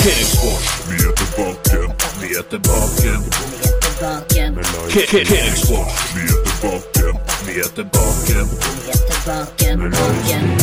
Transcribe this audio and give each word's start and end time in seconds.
Cakesports. 0.00 0.68
Vi 0.90 0.96
er 1.08 1.12
tilbake, 1.20 1.78
vi 2.20 2.28
er 2.38 2.42
tilbake. 2.50 3.10
Cakesports. 5.24 6.14
Vi 6.14 6.22
er 6.28 6.38
tilbake, 6.44 7.06
vi 7.46 7.52
er 7.60 7.68
tilbake. 7.74 8.38
vi 8.76 8.90
er 8.90 8.98
tilbake, 9.08 9.68
tilbake. 9.76 10.60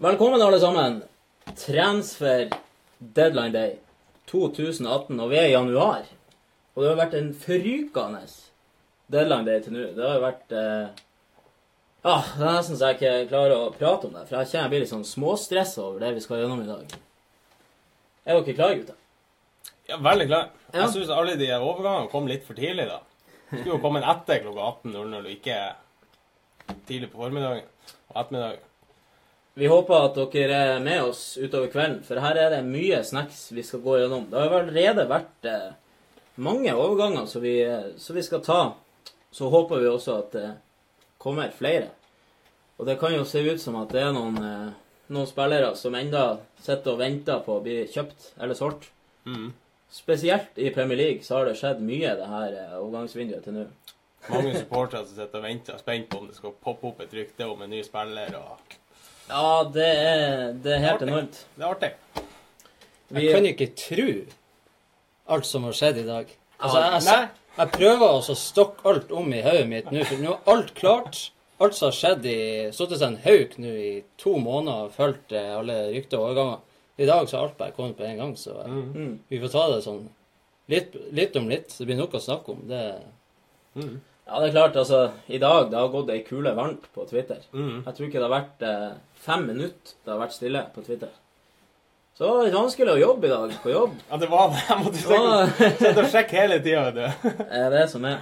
Velkommen, 0.00 0.42
alle 0.42 0.60
sammen. 0.60 1.02
Transfer 1.66 2.50
deadline 2.98 3.52
day 3.52 3.74
2018, 4.30 5.18
og 5.20 5.26
vi 5.28 5.36
er 5.36 5.48
i 5.50 5.52
januar. 5.52 6.06
Og 6.72 6.80
det 6.80 6.88
har 6.88 6.96
vært 7.02 7.16
en 7.18 7.26
forrykende 7.36 8.22
deadline 9.12 9.44
day 9.44 9.58
til 9.60 9.74
nå. 9.76 9.82
Det 9.98 10.06
har 10.06 10.14
jo 10.16 10.22
vært 10.22 10.54
eh... 10.56 11.02
Ja, 12.06 12.14
det 12.14 12.46
er 12.46 12.56
nesten 12.56 12.78
så 12.80 12.88
jeg 12.88 12.96
ikke 12.96 13.12
klarer 13.34 13.52
å 13.58 13.66
prate 13.74 14.08
om 14.08 14.16
det, 14.16 14.22
for 14.30 14.38
jeg 14.38 14.48
kjenner 14.54 14.64
jeg 14.64 14.72
blir 14.72 14.82
litt 14.86 14.92
sånn 14.94 15.04
småstressa 15.04 15.84
over 15.84 16.00
det 16.00 16.14
vi 16.16 16.24
skal 16.24 16.40
gjennom 16.40 16.64
i 16.64 16.70
dag. 16.70 16.96
Er 18.24 18.40
dere 18.40 18.56
klare, 18.56 18.80
gutter? 18.80 18.98
Ja, 19.90 20.00
veldig 20.08 20.28
klar. 20.32 20.48
Ja. 20.70 20.78
Jeg 20.78 20.94
syns 20.96 21.12
alle 21.12 21.36
de 21.36 21.52
overgangene 21.58 22.08
kom 22.14 22.32
litt 22.32 22.48
for 22.48 22.56
tidlig, 22.56 22.88
da. 22.88 23.02
Skulle 23.50 23.74
jo 23.74 23.84
kommet 23.84 24.08
etter 24.16 24.40
klokka 24.48 24.72
18.00 24.80 25.20
og 25.20 25.30
ikke 25.36 25.60
tidlig 26.88 27.12
på 27.12 27.20
formiddagen 27.20 27.68
og 27.68 28.24
ettermiddagen. 28.24 28.66
Vi 29.54 29.66
håper 29.66 30.06
at 30.06 30.18
dere 30.32 30.58
er 30.76 30.82
med 30.82 31.02
oss 31.02 31.36
utover 31.36 31.70
kvelden, 31.72 32.02
for 32.06 32.22
her 32.22 32.38
er 32.38 32.52
det 32.54 32.60
mye 32.68 33.02
snacks 33.04 33.48
vi 33.52 33.64
skal 33.66 33.82
gå 33.84 33.96
gjennom. 33.98 34.28
Det 34.30 34.38
har 34.38 34.54
allerede 34.60 35.06
vært 35.10 35.48
eh, 35.50 35.70
mange 36.40 36.74
overganger 36.74 37.26
som 37.26 37.42
vi, 37.42 37.56
eh, 37.64 37.90
som 37.98 38.16
vi 38.16 38.22
skal 38.22 38.44
ta. 38.46 38.60
Så 39.30 39.50
håper 39.50 39.82
vi 39.82 39.90
også 39.90 40.18
at 40.22 40.32
det 40.34 40.52
kommer 41.18 41.50
flere. 41.54 41.90
Og 42.80 42.86
det 42.86 42.96
kan 43.00 43.12
jo 43.12 43.26
se 43.28 43.42
ut 43.44 43.60
som 43.60 43.76
at 43.76 43.90
det 43.92 44.00
er 44.00 44.14
noen, 44.16 44.38
eh, 44.40 44.70
noen 45.12 45.28
spillere 45.28 45.74
som 45.76 45.94
enda 45.98 46.38
sitter 46.62 46.94
og 46.94 47.02
venter 47.02 47.42
på 47.44 47.58
å 47.58 47.64
bli 47.64 47.82
kjøpt 47.90 48.32
eller 48.40 48.56
solgt. 48.56 48.88
Mm. 49.26 49.50
Spesielt 49.90 50.56
i 50.56 50.70
Premier 50.70 50.96
League 50.96 51.26
så 51.26 51.40
har 51.40 51.50
det 51.50 51.58
skjedd 51.58 51.82
mye 51.84 52.14
det 52.16 52.28
her 52.30 52.54
eh, 52.54 52.76
overgangsvinduet 52.78 53.44
til 53.44 53.58
nå. 53.58 53.66
Mange 54.30 54.54
supportere 54.54 55.02
som 55.04 55.16
sitter 55.16 55.40
og 55.40 55.48
venter 55.48 55.80
spent 55.80 56.08
på 56.08 56.20
om 56.20 56.28
det 56.30 56.36
skal 56.38 56.54
poppe 56.62 56.88
opp 56.92 57.02
et 57.02 57.14
rykte 57.16 57.48
om 57.50 57.60
en 57.64 57.72
ny 57.72 57.82
spiller. 57.84 58.36
og 58.38 58.78
Ja, 59.30 59.64
det 59.74 59.88
er, 59.88 60.52
det 60.58 60.74
er 60.74 60.84
helt 60.84 60.96
Artig. 60.98 61.08
enormt. 61.08 61.40
Det 61.56 61.64
er 61.64 61.70
artig. 61.70 61.90
Vi, 63.10 63.24
Jeg 63.24 63.34
kan 63.34 63.48
ikke 63.50 63.68
tro 63.78 64.08
alt 65.30 65.46
som 65.46 65.66
har 65.66 65.76
skjedd 65.78 66.00
i 66.02 66.06
dag. 66.06 66.32
Altså, 66.60 66.80
jeg, 66.82 67.02
jeg, 67.06 67.28
jeg 67.58 67.72
prøver 67.74 68.16
å 68.16 68.38
stokke 68.38 68.88
alt 68.90 69.12
om 69.14 69.30
i 69.34 69.42
hodet 69.44 69.68
mitt 69.70 69.92
nå, 69.94 70.02
for 70.06 70.22
nå 70.22 70.34
er 70.34 70.50
alt 70.54 70.74
klart. 70.78 71.20
Alt 71.60 71.76
som 71.76 71.90
har 71.90 71.96
skjedd 71.96 72.26
i 72.28 72.40
Sittet 72.72 73.00
seg 73.00 73.10
en 73.10 73.22
hauk 73.24 73.56
nå 73.60 73.72
i 73.76 73.90
to 74.20 74.36
måneder 74.40 74.86
og 74.88 74.94
fulgt 74.96 75.34
eh, 75.36 75.50
alle 75.58 75.76
rykter 75.92 76.20
og 76.20 76.30
overganger. 76.30 76.62
I 77.00 77.08
dag 77.08 77.28
så 77.28 77.36
har 77.36 77.48
alt 77.48 77.58
bare 77.58 77.74
kommet 77.76 77.98
på 77.98 78.04
en 78.04 78.20
gang, 78.20 78.32
så 78.36 78.58
eh, 78.64 78.78
mm. 78.94 79.12
vi 79.28 79.40
får 79.42 79.52
ta 79.54 79.66
det 79.74 79.82
sånn 79.84 80.06
litt, 80.72 80.96
litt 81.16 81.36
om 81.40 81.50
litt. 81.50 81.74
Det 81.76 81.88
blir 81.88 82.00
nok 82.00 82.16
å 82.16 82.22
snakke 82.22 82.54
om. 82.54 82.62
Det 82.70 82.84
Ja, 84.30 84.38
det 84.38 84.50
er 84.50 84.54
klart, 84.54 84.76
altså, 84.78 84.98
i 85.26 85.40
dag 85.42 85.70
det 85.72 85.78
har 85.80 85.92
gått 85.92 86.10
ei 86.14 86.20
kule 86.22 86.52
varmt 86.54 86.84
på 86.94 87.04
Twitter. 87.10 87.40
Mm. 87.52 87.80
Jeg 87.82 87.94
tror 87.96 88.06
ikke 88.06 88.20
det 88.20 88.28
har 88.28 88.36
vært 88.36 88.66
eh, 88.66 88.90
fem 89.20 89.46
minutter 89.46 89.96
det 90.04 90.12
har 90.14 90.20
vært 90.22 90.36
stille 90.36 90.62
på 90.74 90.84
Twitter. 90.86 91.12
Så 92.16 92.24
det 92.26 92.32
var 92.36 92.44
litt 92.44 92.56
vanskelig 92.56 92.92
å 92.92 93.00
jobbe 93.00 93.28
i 93.28 93.32
dag, 93.32 93.52
på 93.62 93.70
jobb. 93.72 93.92
Ja, 94.10 94.16
det 94.20 94.28
var 94.28 94.50
det. 94.52 94.64
Jeg 94.68 94.82
måtte 94.84 95.20
Det 95.60 95.70
sitte 95.78 96.02
og 96.02 96.10
sjekke 96.12 96.36
hele 96.36 96.58
tida. 96.64 97.06
er 97.48 97.70
det 97.72 97.86
som 97.92 98.04
er. 98.08 98.18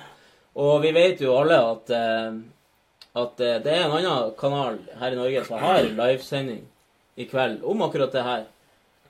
Og 0.58 0.82
vi 0.82 0.92
vet 0.94 1.22
jo 1.22 1.34
alle 1.38 1.58
at, 1.72 1.90
eh, 1.94 2.38
at 3.22 3.42
eh, 3.42 3.58
det 3.64 3.74
er 3.74 3.86
en 3.86 3.96
annen 3.98 4.30
kanal 4.38 4.78
her 5.00 5.14
i 5.14 5.18
Norge 5.18 5.42
som 5.46 5.62
har 5.62 5.82
livesending 5.86 6.62
i 7.18 7.26
kveld 7.30 7.66
om 7.66 7.82
akkurat 7.86 8.14
det 8.14 8.22
her. 8.26 8.46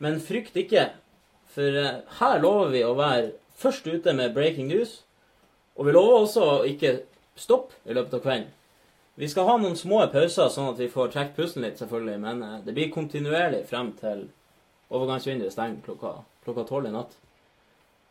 Men 0.00 0.20
frykt 0.24 0.56
ikke, 0.56 0.90
for 1.52 1.80
eh, 1.84 2.00
her 2.20 2.40
lover 2.40 2.72
vi 2.72 2.84
å 2.84 2.96
være 2.96 3.32
først 3.58 3.88
ute 3.88 4.16
med 4.16 4.32
breaking 4.36 4.68
news. 4.72 5.02
Og 5.76 5.88
vi 5.88 5.96
lover 5.96 6.22
også 6.22 6.44
å 6.44 6.60
ikke 6.68 7.02
stoppe 7.38 7.76
i 7.84 7.96
løpet 7.96 8.18
av 8.18 8.24
kvelden. 8.24 8.48
Vi 9.18 9.28
skal 9.28 9.48
ha 9.48 9.56
noen 9.58 9.74
små 9.76 10.04
pauser, 10.12 10.48
sånn 10.54 10.70
at 10.72 10.78
vi 10.78 10.86
får 10.92 11.10
trukket 11.14 11.36
pusten 11.36 11.64
litt, 11.64 11.78
selvfølgelig. 11.80 12.18
Men 12.22 12.42
eh, 12.46 12.58
det 12.66 12.74
blir 12.76 12.90
kontinuerlig 12.94 13.64
frem 13.66 13.92
til 13.98 14.26
overgangsvinduet 14.94 15.52
stenger 15.52 15.82
klokka 15.84 16.12
klokka 16.46 16.64
tolv 16.68 16.86
i 16.88 16.92
natt. 16.94 17.16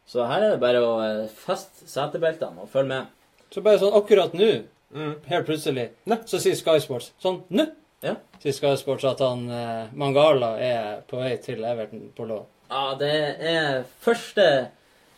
Så 0.07 0.23
her 0.29 0.43
er 0.45 0.51
det 0.55 0.61
bare 0.61 0.81
å 0.83 0.91
eh, 1.03 1.23
feste 1.31 1.87
setebeltene 1.89 2.63
og 2.65 2.69
følge 2.71 2.91
med. 2.91 3.13
Så 3.51 3.63
bare 3.65 3.79
sånn 3.83 3.95
akkurat 4.01 4.35
nå, 4.37 4.51
Mm. 4.87 5.15
helt 5.27 5.45
plutselig, 5.49 5.89
ne. 6.07 6.15
så 6.23 6.39
sier 6.39 6.55
Sky 6.55 6.77
Sports 6.79 7.09
sånn 7.19 7.41
nå 7.51 7.65
Ja. 8.01 8.13
sier 8.39 8.53
Sky 8.55 8.69
Sports 8.79 9.03
at 9.03 9.19
han 9.19 9.41
eh, 9.51 9.89
Mangala 9.99 10.53
er 10.63 11.01
på 11.09 11.17
vei 11.19 11.33
til 11.43 11.59
Everton 11.67 12.05
på 12.15 12.23
lån. 12.29 12.45
Ja, 12.71 12.95
det 12.95 13.09
er 13.51 13.83
første, 13.99 14.69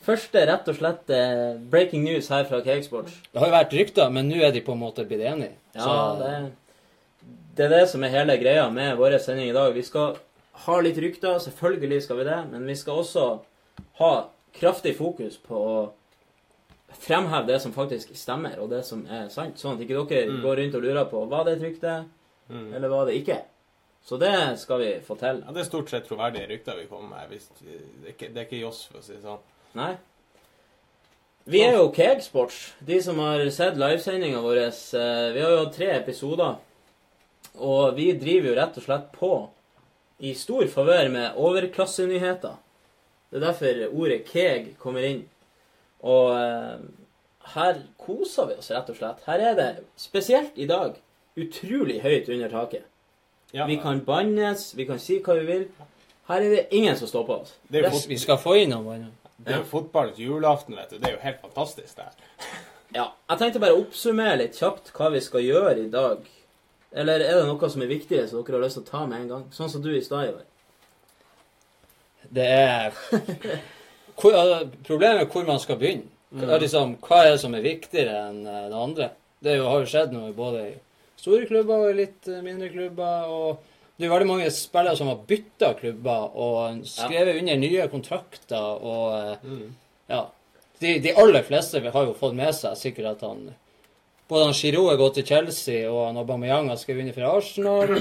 første 0.05 0.45
rett 0.47 0.67
og 0.71 0.75
slett 0.77 1.09
eh, 1.13 1.57
breaking 1.71 2.03
news 2.03 2.29
her 2.31 2.45
fra 2.49 2.61
Cakesports. 2.65 3.13
Det 3.33 3.39
har 3.41 3.47
jo 3.51 3.55
vært 3.57 3.73
rykter, 3.77 4.09
men 4.15 4.29
nå 4.31 4.39
er 4.45 4.51
de 4.55 4.61
på 4.65 4.73
en 4.75 4.81
måte 4.81 5.05
blitt 5.07 5.21
enige. 5.25 5.53
Ja, 5.75 6.15
det, 6.19 6.51
det 7.57 7.65
er 7.67 7.69
det 7.77 7.83
som 7.91 8.03
er 8.03 8.13
hele 8.13 8.37
greia 8.41 8.69
med 8.73 8.97
vår 8.97 9.17
sending 9.21 9.49
i 9.51 9.55
dag. 9.55 9.73
Vi 9.75 9.83
skal 9.83 10.17
ha 10.65 10.79
litt 10.83 10.97
rykter, 10.99 11.37
selvfølgelig 11.43 12.01
skal 12.03 12.17
vi 12.21 12.27
det, 12.29 12.39
men 12.51 12.65
vi 12.67 12.75
skal 12.75 13.01
også 13.03 13.27
ha 14.01 14.11
kraftig 14.59 14.95
fokus 14.97 15.37
på 15.37 15.55
å 15.55 15.79
fremheve 16.99 17.45
det 17.47 17.59
som 17.61 17.71
faktisk 17.75 18.15
stemmer, 18.17 18.57
og 18.63 18.71
det 18.73 18.81
som 18.87 19.03
er 19.13 19.27
sant. 19.31 19.59
Sånn 19.61 19.75
at 19.77 19.83
ikke 19.85 19.99
dere 20.09 20.31
Mm. 20.31 20.41
går 20.41 20.55
rundt 20.57 20.75
og 20.75 20.81
lurer 20.83 21.05
på 21.05 21.25
var 21.29 21.43
det 21.45 21.53
et 21.57 21.61
rykte, 21.67 22.05
Mm. 22.49 22.73
eller 22.73 22.89
var 22.89 23.05
det 23.05 23.13
ikke. 23.23 23.41
Så 24.03 24.17
det 24.17 24.57
skal 24.59 24.79
vi 24.79 24.99
få 25.05 25.15
til. 25.19 25.43
Ja, 25.45 25.51
det 25.51 25.59
er 25.61 25.63
stort 25.69 25.89
sett 25.89 26.07
troverdige 26.07 26.47
rykter 26.49 26.75
vi 26.79 26.85
kommer 26.87 27.09
med. 27.09 27.29
Det, 27.29 27.41
er 28.07 28.09
ikke, 28.13 28.33
det 28.33 28.37
er 28.37 28.45
ikke 28.47 28.61
Joss, 28.61 28.85
for 28.91 28.99
å 28.99 29.03
si 29.03 29.13
det 29.13 29.21
sånn. 29.21 29.37
Nei. 29.77 29.93
Vi 31.49 31.61
er 31.65 31.73
jo 31.79 31.87
Kegsports, 31.93 32.73
de 32.85 32.99
som 33.01 33.17
har 33.23 33.41
sett 33.53 33.77
livesendinga 33.79 34.41
vår. 34.41 34.57
eh, 34.67 35.33
Vi 35.33 35.41
har 35.41 35.51
jo 35.51 35.63
hatt 35.65 35.75
tre 35.75 35.87
episoder. 35.97 36.57
Og 37.57 37.95
vi 37.95 38.11
driver 38.13 38.49
jo 38.49 38.55
rett 38.55 38.77
og 38.77 38.83
slett 38.83 39.11
på 39.15 39.49
i 40.19 40.33
stor 40.33 40.67
favør 40.67 41.09
med 41.11 41.35
overklassenyheter. 41.39 42.55
Det 43.31 43.37
er 43.37 43.45
derfor 43.45 43.81
ordet 43.93 44.25
keg 44.29 44.75
kommer 44.77 45.05
inn. 45.05 45.23
Og 46.03 46.33
eh, 46.37 46.77
her 47.55 47.81
koser 47.97 48.47
vi 48.47 48.57
oss 48.61 48.71
rett 48.71 48.89
og 48.89 48.97
slett. 48.99 49.23
Her 49.25 49.39
er 49.51 49.55
det, 49.57 49.69
spesielt 49.97 50.57
i 50.57 50.67
dag, 50.69 50.95
utrolig 51.39 52.01
høyt 52.03 52.29
under 52.29 52.49
taket. 52.49 52.85
Ja, 53.53 53.65
Vi 53.65 53.79
kan 53.81 54.03
bannes, 54.05 54.75
vi 54.77 54.85
kan 54.85 54.99
si 55.01 55.19
hva 55.25 55.33
vi 55.39 55.45
vil. 55.47 55.67
Her 56.29 56.43
er 56.45 56.49
det 56.53 56.67
ingen 56.71 56.95
som 56.95 57.07
stopper 57.09 57.41
oss. 57.41 57.55
det, 57.71 57.85
er 57.85 58.07
vi 58.07 58.17
skal 58.17 58.37
få 58.37 58.53
inn 58.61 58.69
noen. 58.69 59.07
Det 59.45 59.53
er 59.53 59.61
jo 59.61 59.69
fotballens 59.69 60.19
julaften, 60.19 60.75
vet 60.75 60.91
du. 60.91 60.97
Det 60.99 61.07
er 61.07 61.15
jo 61.15 61.23
helt 61.23 61.39
fantastisk, 61.41 61.95
det 61.95 62.09
her. 62.09 62.51
Ja, 62.95 63.05
jeg 63.29 63.39
tenkte 63.39 63.61
bare 63.61 63.77
å 63.77 63.83
oppsummere 63.83 64.39
litt 64.41 64.57
kjapt 64.59 64.91
hva 64.97 65.11
vi 65.13 65.21
skal 65.23 65.45
gjøre 65.45 65.77
i 65.83 65.89
dag. 65.93 66.25
Eller 66.91 67.21
er 67.21 67.37
det 67.37 67.47
noe 67.47 67.69
som 67.69 67.83
er 67.85 67.91
viktig, 67.91 68.23
som 68.27 68.41
dere 68.41 68.57
har 68.57 68.65
lyst 68.65 68.79
til 68.79 68.85
å 68.87 68.89
ta 68.89 69.03
med 69.05 69.21
en 69.21 69.29
gang? 69.29 69.43
Sånn 69.53 69.69
som 69.71 69.83
du 69.83 69.91
i 69.93 70.01
stad, 70.03 70.31
Ivar. 70.31 70.47
Det 72.29 72.45
er 72.45 72.93
hvor, 74.19 74.35
altså, 74.35 74.69
Problemet 74.85 75.23
er 75.23 75.31
hvor 75.31 75.47
man 75.47 75.61
skal 75.61 75.79
begynne. 75.81 76.09
Hva, 76.29 76.51
er 76.57 76.61
liksom, 76.61 76.97
hva 77.01 77.23
er 77.23 77.31
det 77.33 77.41
som 77.41 77.55
er 77.57 77.65
viktigere 77.65 78.17
enn 78.27 78.43
eh, 78.45 78.67
det 78.69 78.77
andre? 78.77 79.07
Det 79.41 79.53
er 79.53 79.61
jo, 79.61 79.69
har 79.71 79.79
jo 79.81 79.89
skjedd 79.89 80.11
noe 80.13 80.33
både 80.35 80.65
i 80.67 80.73
store 81.17 81.47
klubber 81.49 81.87
og 81.87 81.97
litt 81.97 82.27
eh, 82.29 82.43
mindre 82.45 82.69
klubber. 82.73 83.31
og 83.33 83.68
Det 83.99 84.07
er 84.07 84.11
veldig 84.13 84.29
mange 84.29 84.49
spillere 84.55 84.95
som 84.95 85.09
har 85.11 85.23
bytta 85.27 85.73
klubber 85.75 86.35
og 86.39 86.83
skrevet 86.87 87.41
under 87.41 87.57
nye 87.59 87.87
kontrakter. 87.91 88.79
og 88.79 89.43
mm. 89.43 89.65
ja, 90.07 90.21
de, 90.79 90.93
de 91.03 91.15
aller 91.19 91.43
fleste 91.43 91.81
har 91.83 92.05
jo 92.07 92.15
fått 92.15 92.37
med 92.37 92.55
seg 92.55 92.77
sikkert 92.79 93.17
at 93.17 93.25
han 93.27 93.49
både 94.29 94.45
han 94.45 94.53
Giroud 94.53 94.91
har 94.91 94.99
gått 95.01 95.15
til 95.17 95.25
Chelsea, 95.25 95.87
og 95.89 96.03
han 96.05 96.17
Aubameyang 96.21 96.67
har 96.69 96.77
skrevet 96.77 97.01
under 97.01 97.15
for 97.15 97.29
Arsenal. 97.31 97.93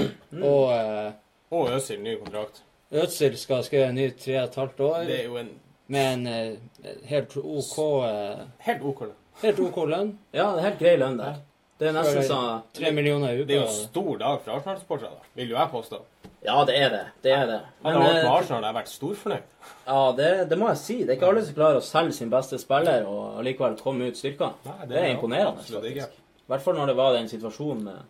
Og 0.51 0.73
eh, 0.75 1.07
Og 1.49 1.71
Øzil, 1.73 2.03
ny 2.05 2.15
kontrakt. 2.19 2.61
Øzil 2.93 3.37
skal 3.37 3.63
skrive 3.65 3.87
en 3.89 3.97
ny 3.97 4.11
tre 4.13 4.35
og 4.37 4.43
et 4.43 4.57
halvt 4.61 4.83
år. 4.85 4.99
Det 5.09 5.19
er 5.19 5.25
jo 5.25 5.41
en 5.41 5.49
Med 5.89 6.13
en 6.13 6.27
eh, 6.27 6.97
helt 7.09 7.33
OK 7.37 7.77
eh, 8.05 8.43
helt 8.67 8.83
OK. 8.85 8.99
Helt 9.41 9.59
OK 9.59 9.77
lønn. 9.89 10.11
Ja, 10.33 10.51
det 10.53 10.59
er 10.59 10.67
helt 10.67 10.83
grei 10.83 10.97
lønn 11.01 11.17
der. 11.17 11.39
Det 11.79 11.87
er 11.87 11.93
nesten 11.95 12.25
sånn 12.27 12.63
Tre 12.75 12.89
millioner 12.91 13.37
i 13.37 13.43
Det 13.47 13.55
er 13.55 13.61
jo 13.61 13.67
en 13.69 13.75
stor 13.77 14.17
dag 14.19 14.41
for 14.43 14.57
Arsenal-supportere, 14.57 15.15
da. 15.15 15.29
Vil 15.39 15.53
jo 15.53 15.55
jeg 15.55 15.71
påstå. 15.71 15.99
Ja, 16.43 16.57
det 16.67 16.75
er 16.75 16.89
det. 16.91 17.01
Det 17.23 17.31
er 17.35 17.45
det. 17.47 17.59
Men, 17.83 17.95
jeg 17.95 18.01
vært 18.03 18.17
eh, 18.17 18.23
med 18.23 18.31
Arsenal, 18.33 18.67
vært 18.75 18.91
storfornøyd. 18.91 19.47
ja, 19.87 19.99
det, 20.17 20.29
det 20.51 20.57
må 20.59 20.69
jeg 20.71 20.79
si. 20.81 20.97
Det 21.03 21.13
er 21.13 21.17
ikke 21.19 21.29
alle 21.31 21.43
som 21.47 21.57
klarer 21.57 21.79
å 21.79 21.83
selge 21.83 22.15
sin 22.15 22.31
beste 22.31 22.59
spiller 22.59 23.07
og 23.07 23.41
likevel 23.47 23.77
komme 23.79 24.07
ut 24.07 24.19
styrka. 24.19 24.53
Nei, 24.67 24.87
Det 24.91 24.99
er 24.99 25.11
imponerende, 25.13 25.63
faktisk. 25.63 26.15
I 26.39 26.51
hvert 26.51 26.65
fall 26.65 26.79
når 26.79 26.91
det 26.91 26.95
var 26.99 27.15
den 27.15 27.29
situasjonen 27.31 27.83
med 27.87 28.07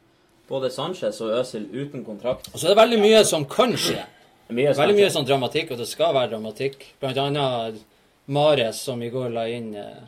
både 0.50 0.72
Sanchez 0.74 1.20
og 1.22 1.34
Øzil 1.38 1.68
uten 1.74 2.06
kontrakt. 2.06 2.50
Og 2.54 2.58
så 2.58 2.70
er 2.70 2.74
det 2.74 2.82
veldig 2.82 3.02
mye 3.04 3.20
som 3.28 3.46
kan 3.50 3.76
skje. 3.78 4.06
Mye 4.50 4.74
Veldig 4.74 4.96
mye 4.98 5.10
sånn 5.14 5.28
dramatikk, 5.30 5.76
og 5.76 5.82
det 5.82 5.86
skal 5.90 6.16
være 6.16 6.32
dramatikk. 6.32 6.88
Blant 7.02 7.20
annet 7.22 7.84
Mares, 8.34 8.82
som 8.82 9.02
i 9.06 9.12
går 9.14 9.30
la 9.34 9.46
inn 9.50 9.70
eh, 9.78 10.08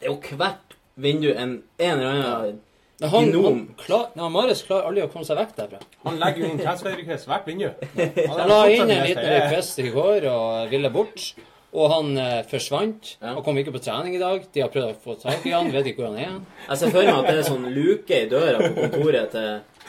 Det 0.00 0.08
er 0.08 0.12
jo 0.12 0.36
hvert 0.36 0.76
vindu 1.00 1.30
en, 1.32 1.62
en 1.78 1.92
eller 1.98 2.10
annen 2.10 2.58
Men 3.00 3.12
han, 3.14 3.30
Gnom. 3.32 3.44
han, 3.44 3.60
klar, 3.80 4.08
ja, 4.14 4.26
Mares 4.28 4.64
klarer 4.66 4.90
aldri 4.90 5.04
å 5.06 5.10
komme 5.12 5.24
seg 5.24 5.38
vekk 5.38 5.54
derfra. 5.56 5.78
Han 6.04 6.18
legger 6.20 6.42
jo 6.42 6.50
inn 6.50 6.58
transferrequest 6.60 7.30
hvert 7.30 7.46
vindu. 7.48 7.70
Han 8.34 8.50
la 8.50 8.58
inn 8.68 8.90
en 8.90 9.06
liten 9.06 9.24
request 9.24 9.80
i 9.80 9.88
går 9.94 10.26
og 10.28 10.74
ville 10.74 10.90
bort. 10.92 11.30
Og 11.70 11.86
han 11.92 12.16
eh, 12.18 12.40
forsvant. 12.50 13.12
Ja. 13.20 13.36
Han 13.36 13.44
kom 13.46 13.58
ikke 13.60 13.72
på 13.76 13.82
trening 13.84 14.16
i 14.16 14.20
dag. 14.20 14.42
De 14.52 14.62
har 14.64 14.72
prøvd 14.74 14.88
å 14.90 15.02
få 15.04 15.14
tak 15.20 15.44
i 15.46 15.52
han, 15.54 15.70
vet 15.70 15.86
ikke 15.86 16.02
hvor 16.02 16.10
han 16.10 16.18
er. 16.18 16.40
Jeg 16.66 16.80
ser 16.80 16.94
for 16.96 17.06
meg 17.06 17.14
at 17.14 17.28
det 17.30 17.36
er 17.38 17.46
sånn 17.46 17.68
luke 17.76 18.16
i 18.16 18.30
døra 18.30 18.64
på 18.64 18.88
kontoret 18.88 19.36
til, 19.36 19.86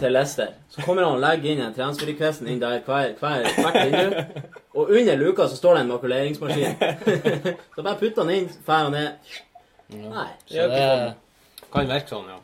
til 0.00 0.16
Lester. 0.16 0.56
Så 0.72 0.82
kommer 0.82 1.06
han 1.06 1.14
og 1.14 1.22
legger 1.22 1.54
inn 1.54 1.62
en 1.62 1.76
transfer-requesten 1.76 2.50
inn 2.50 2.58
der 2.62 2.82
hver, 2.86 3.14
hver, 3.20 3.46
hvert 3.54 3.78
vindu. 3.86 4.50
Og 4.74 4.90
under 4.98 5.16
luka 5.20 5.46
så 5.46 5.60
står 5.60 5.78
det 5.78 5.84
en 5.84 5.94
makuleringsmaskin. 5.94 6.76
så 7.76 7.86
bare 7.86 7.98
putter 8.00 8.24
han 8.24 8.34
inn, 8.34 8.50
drar 8.66 8.88
han 8.88 8.96
ned. 8.96 9.40
Nei, 10.00 10.28
det 10.48 10.64
Så 10.64 10.68
det. 10.72 11.14
Kan 11.72 11.88
virke 11.88 12.08
sånn, 12.08 12.26
ja. 12.28 12.38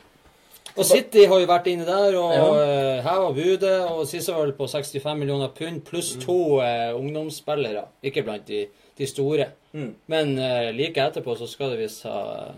og 0.79 0.85
City 0.87 1.25
har 1.27 1.41
jo 1.43 1.47
vært 1.51 1.67
inne 1.73 1.85
der 1.89 2.17
og 2.17 2.33
Ja. 2.33 2.45
ja. 2.45 3.01
heva 3.03 3.33
budet. 3.37 3.91
Og 3.91 4.07
siste 4.09 4.33
var 4.37 4.53
på 4.57 4.69
65 4.69 5.19
millioner 5.19 5.49
pund 5.49 5.83
pluss 5.85 6.15
to 6.23 6.61
eh, 6.65 6.95
ungdomsspillere. 6.97 7.85
Ikke 8.03 8.23
blant 8.25 8.47
de, 8.47 8.67
de 8.99 9.07
store. 9.07 9.51
Mm. 9.73 9.95
Men 10.07 10.39
eh, 10.39 10.71
like 10.73 10.97
etterpå 11.03 11.37
så 11.37 11.47
skal 11.51 11.75
de 11.75 11.83
visst 11.85 12.05
ha 12.09 12.55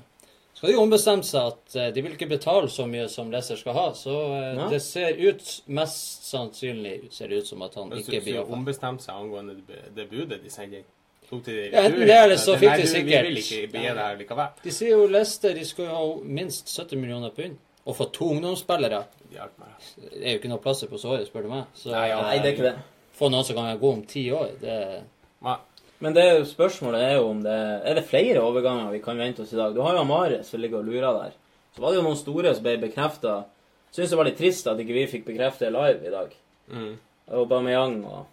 skal 0.60 0.75
de 0.75 0.76
ombestemme 0.76 1.25
seg 1.25 1.46
at 1.54 1.75
eh, 1.81 1.87
de 1.96 2.02
vil 2.04 2.12
ikke 2.19 2.26
betale 2.28 2.69
så 2.69 2.84
mye 2.84 3.06
som 3.08 3.31
Leicester 3.32 3.56
skal 3.56 3.72
ha. 3.78 3.87
Så 3.96 4.12
eh, 4.37 4.58
Ja. 4.58 4.69
det 4.69 4.82
ser 4.84 5.16
ut, 5.16 5.62
mest 5.72 6.26
sannsynlig 6.28 7.08
ser 7.16 7.28
det 7.32 7.38
ut 7.40 7.46
som 7.48 7.62
at 7.64 7.75
han 7.81 7.92
ikke 7.96 8.20
blir 8.26 8.42
ombestemt 8.44 9.00
seg 9.00 9.14
angående 9.16 9.56
det, 9.66 9.78
det 9.96 10.10
budet 10.10 10.42
de 10.44 10.50
sender 10.52 10.82
inn. 10.82 10.90
Tok 11.30 11.44
de 11.46 11.52
det 11.54 11.66
Ja, 11.72 11.82
enten 11.86 12.06
det 12.06 12.16
eller 12.18 12.36
så 12.42 12.56
fikk 12.58 12.76
de 12.80 12.86
sikkert- 12.90 13.22
Vi 13.26 13.28
vil 13.28 13.36
ikke 13.38 13.72
be 13.72 13.78
det 13.78 13.96
her 14.04 14.16
likevel. 14.18 14.48
De 14.64 14.70
sier 14.74 14.90
jo 14.96 15.06
Leicester 15.06 15.54
de 15.54 15.64
skal 15.64 15.86
ha 15.86 16.00
minst 16.24 16.68
70 16.76 16.96
millioner 16.98 17.30
pund. 17.30 17.56
Og 17.86 17.96
få 17.96 18.10
to 18.12 18.26
ungdomsspillere 18.34 19.04
Hjelp 19.32 19.58
meg. 19.58 19.68
det 20.12 20.22
er 20.26 20.32
jo 20.34 20.38
ikke 20.40 20.48
noe 20.50 20.58
plass 20.58 20.84
på 20.84 20.98
såret, 21.00 21.26
spør 21.30 21.42
du 21.42 21.48
meg. 21.48 21.64
Så 21.74 21.90
Nei, 21.94 22.08
ja. 22.08 22.20
Nei, 22.22 22.38
det 22.38 22.46
er 22.46 22.52
ikke 22.56 22.68
det. 22.72 22.74
få 23.16 23.30
noen 23.30 23.44
som 23.44 23.56
kan 23.56 23.78
gå 23.78 23.92
om 23.92 24.02
ti 24.06 24.30
år, 24.30 24.50
det 24.60 25.02
Nei. 25.42 25.56
Men 26.00 26.14
det 26.14 26.22
er 26.24 26.38
jo 26.38 26.44
spørsmålet 26.44 27.00
er 27.00 27.14
jo 27.16 27.28
om 27.28 27.42
det 27.42 27.82
Er 27.86 27.94
det 27.94 28.04
flere 28.08 28.40
overganger 28.40 28.90
vi 28.90 28.98
kan 29.00 29.16
vente 29.18 29.40
oss 29.42 29.52
i 29.52 29.56
dag? 29.56 29.74
Du 29.74 29.82
har 29.82 29.94
jo 29.94 30.00
Amare 30.00 30.42
som 30.44 30.60
ligger 30.60 30.78
og 30.78 30.86
lurer 30.86 31.12
der. 31.22 31.32
Så 31.76 31.80
var 31.82 31.90
det 31.92 31.96
jo 32.00 32.02
noen 32.08 32.16
store 32.16 32.54
som 32.54 32.62
ble 32.64 32.76
bekrefta. 32.78 33.44
Syns 33.92 34.10
det 34.10 34.16
var 34.16 34.24
litt 34.24 34.38
trist 34.38 34.66
at 34.66 34.78
ikke 34.78 34.92
vi 34.96 35.06
fikk 35.06 35.24
bekrefte 35.26 35.70
live 35.70 36.06
i 36.06 36.10
dag. 36.10 36.32
Mm. 36.72 36.96
Aubameyang 37.30 38.04
og 38.04 38.26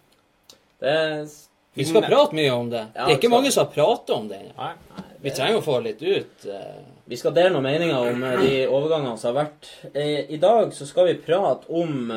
Det 0.80 1.28
Vi 1.78 1.84
skal 1.88 2.02
prate 2.08 2.34
mye 2.36 2.52
om 2.54 2.68
det. 2.72 2.84
Ja, 2.94 3.06
Det 3.06 3.14
er 3.14 3.18
ikke 3.20 3.30
mange 3.32 3.50
som 3.54 3.64
har 3.66 3.72
pratet 3.74 4.10
om 4.16 4.28
det. 4.30 4.40
Nei. 4.58 4.72
Vi 5.22 5.30
trenger 5.34 5.58
å 5.58 5.64
få 5.66 5.78
litt 5.82 6.02
ut. 6.02 6.44
eh, 6.46 6.78
Vi 7.08 7.16
skal 7.16 7.32
dele 7.34 7.50
noen 7.54 7.64
meninger 7.66 8.10
om 8.12 8.22
eh, 8.28 8.36
de 8.42 8.52
overgangene 8.68 9.18
som 9.18 9.32
har 9.34 9.44
vært. 9.46 9.68
Eh, 9.94 10.26
I 10.34 10.38
dag 10.42 10.72
så 10.76 10.86
skal 10.86 11.08
vi 11.08 11.14
prate 11.24 11.66
om 11.70 12.10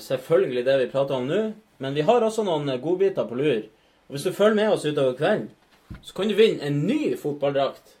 selvfølgelig 0.00 0.64
det 0.66 0.78
vi 0.84 0.90
prater 0.92 1.14
om 1.18 1.28
nå, 1.28 1.40
men 1.78 1.94
vi 1.94 2.02
har 2.08 2.20
også 2.26 2.44
noen 2.46 2.70
godbiter 2.82 3.28
på 3.28 3.38
lur. 3.38 3.62
Og 4.08 4.16
Hvis 4.16 4.24
du 4.26 4.32
følger 4.34 4.58
med 4.58 4.72
oss 4.74 4.84
utover 4.84 5.14
kvelden, 5.18 5.50
så 6.02 6.14
kan 6.14 6.28
du 6.28 6.34
vinne 6.34 6.62
en 6.66 6.80
ny 6.86 7.14
fotballdrakt. 7.18 7.96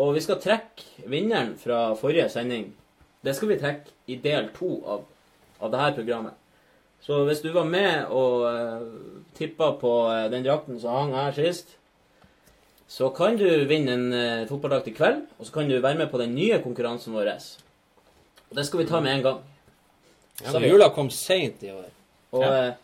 Og 0.00 0.14
vi 0.16 0.20
skal 0.24 0.40
trekke 0.40 1.08
vinneren 1.12 1.56
fra 1.60 1.90
forrige 1.94 2.30
sending. 2.32 2.70
Det 3.24 3.34
skal 3.36 3.48
vi 3.52 3.58
trekke 3.60 3.92
i 4.08 4.16
del 4.16 4.48
to 4.56 4.78
av, 4.88 5.02
av 5.60 5.70
dette 5.74 5.98
programmet. 6.00 6.32
Så 7.00 7.24
hvis 7.26 7.40
du 7.42 7.50
var 7.52 7.64
med 7.64 8.10
og 8.12 8.42
uh, 8.44 8.80
tippa 9.38 9.72
på 9.80 9.92
eh, 10.12 10.26
den 10.30 10.44
drakten 10.44 10.76
som 10.80 10.92
hang 10.98 11.14
her 11.16 11.32
sist, 11.32 11.76
så 12.90 13.08
kan 13.14 13.38
du 13.40 13.46
vinne 13.70 13.94
en 13.96 14.12
uh, 14.12 14.48
fotballdrakt 14.50 14.90
i 14.90 14.94
kveld, 14.94 15.22
og 15.38 15.46
så 15.48 15.54
kan 15.54 15.70
du 15.70 15.78
være 15.80 15.96
med 16.02 16.10
på 16.12 16.20
den 16.20 16.34
nye 16.36 16.58
konkurransen 16.60 17.14
vår. 17.16 17.32
Og 18.50 18.58
det 18.58 18.66
skal 18.66 18.82
vi 18.82 18.88
ta 18.90 19.00
med 19.00 19.16
en 19.16 19.24
gang. 19.24 19.40
Så 20.40 20.60
jula 20.64 20.90
kom 20.94 21.10
seint 21.12 21.62
i 21.62 21.70
år. 21.72 21.88
Og 22.32 22.42
Ja. 22.42 22.52
eh, 22.68 22.74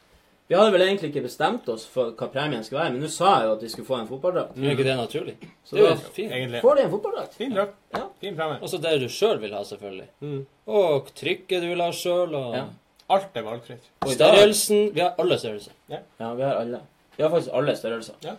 vi 0.49 0.55
hadde 0.55 0.73
vel 0.73 0.83
egentlig 0.83 1.09
ikke 1.11 1.23
bestemt 1.27 1.69
oss 1.69 1.87
for 1.87 2.13
hva 2.13 2.29
premien 2.31 2.63
skulle 2.65 2.81
være, 2.85 2.93
men 2.93 3.03
nå 3.03 3.09
sa 3.11 3.41
jeg 3.41 3.49
jo 3.49 3.53
at 3.57 3.63
vi 3.63 3.69
skulle 3.69 3.87
få 3.87 4.01
en 4.01 4.09
fotballdrakt. 4.09 4.57
Er 4.57 4.71
ikke 4.77 4.85
det 4.87 4.97
naturlig? 4.97 5.35
Så 5.65 5.77
Det 5.77 5.85
er 5.85 5.91
jo 5.91 5.97
fint. 6.13 6.33
Egentlig. 6.33 6.61
får 6.63 6.75
de 6.77 6.83
en 6.83 6.91
fotballdrakt. 6.91 7.35
Fin 7.35 7.55
drakt. 7.55 7.75
Ja. 7.95 8.03
Fin 8.21 8.37
premie. 8.37 8.59
Og 8.63 8.69
så 8.69 8.79
det 8.83 9.01
du 9.01 9.09
sjøl 9.09 9.41
vil 9.41 9.53
ha, 9.55 9.63
selvfølgelig. 9.65 10.09
Mm. 10.21 10.47
Og 10.67 11.11
trykket 11.15 11.63
du 11.63 11.69
vil 11.69 11.81
ha 11.81 11.91
sjøl, 11.91 12.35
og 12.35 12.55
Ja. 12.55 12.65
Alt 13.09 13.39
er 13.39 13.45
valgfritt. 13.47 13.89
Og 14.03 14.11
i 14.11 14.17
størrelsen 14.17 14.91
Vi 14.95 15.01
har 15.01 15.15
alle 15.23 15.39
størrelser. 15.39 15.73
Ja, 15.93 16.01
vi 16.19 16.43
har 16.43 16.61
alle. 16.63 16.81
Vi 17.17 17.23
har 17.23 17.31
faktisk 17.31 17.55
alle 17.55 17.77
størrelser. 17.79 18.15
Ja. 18.25 18.35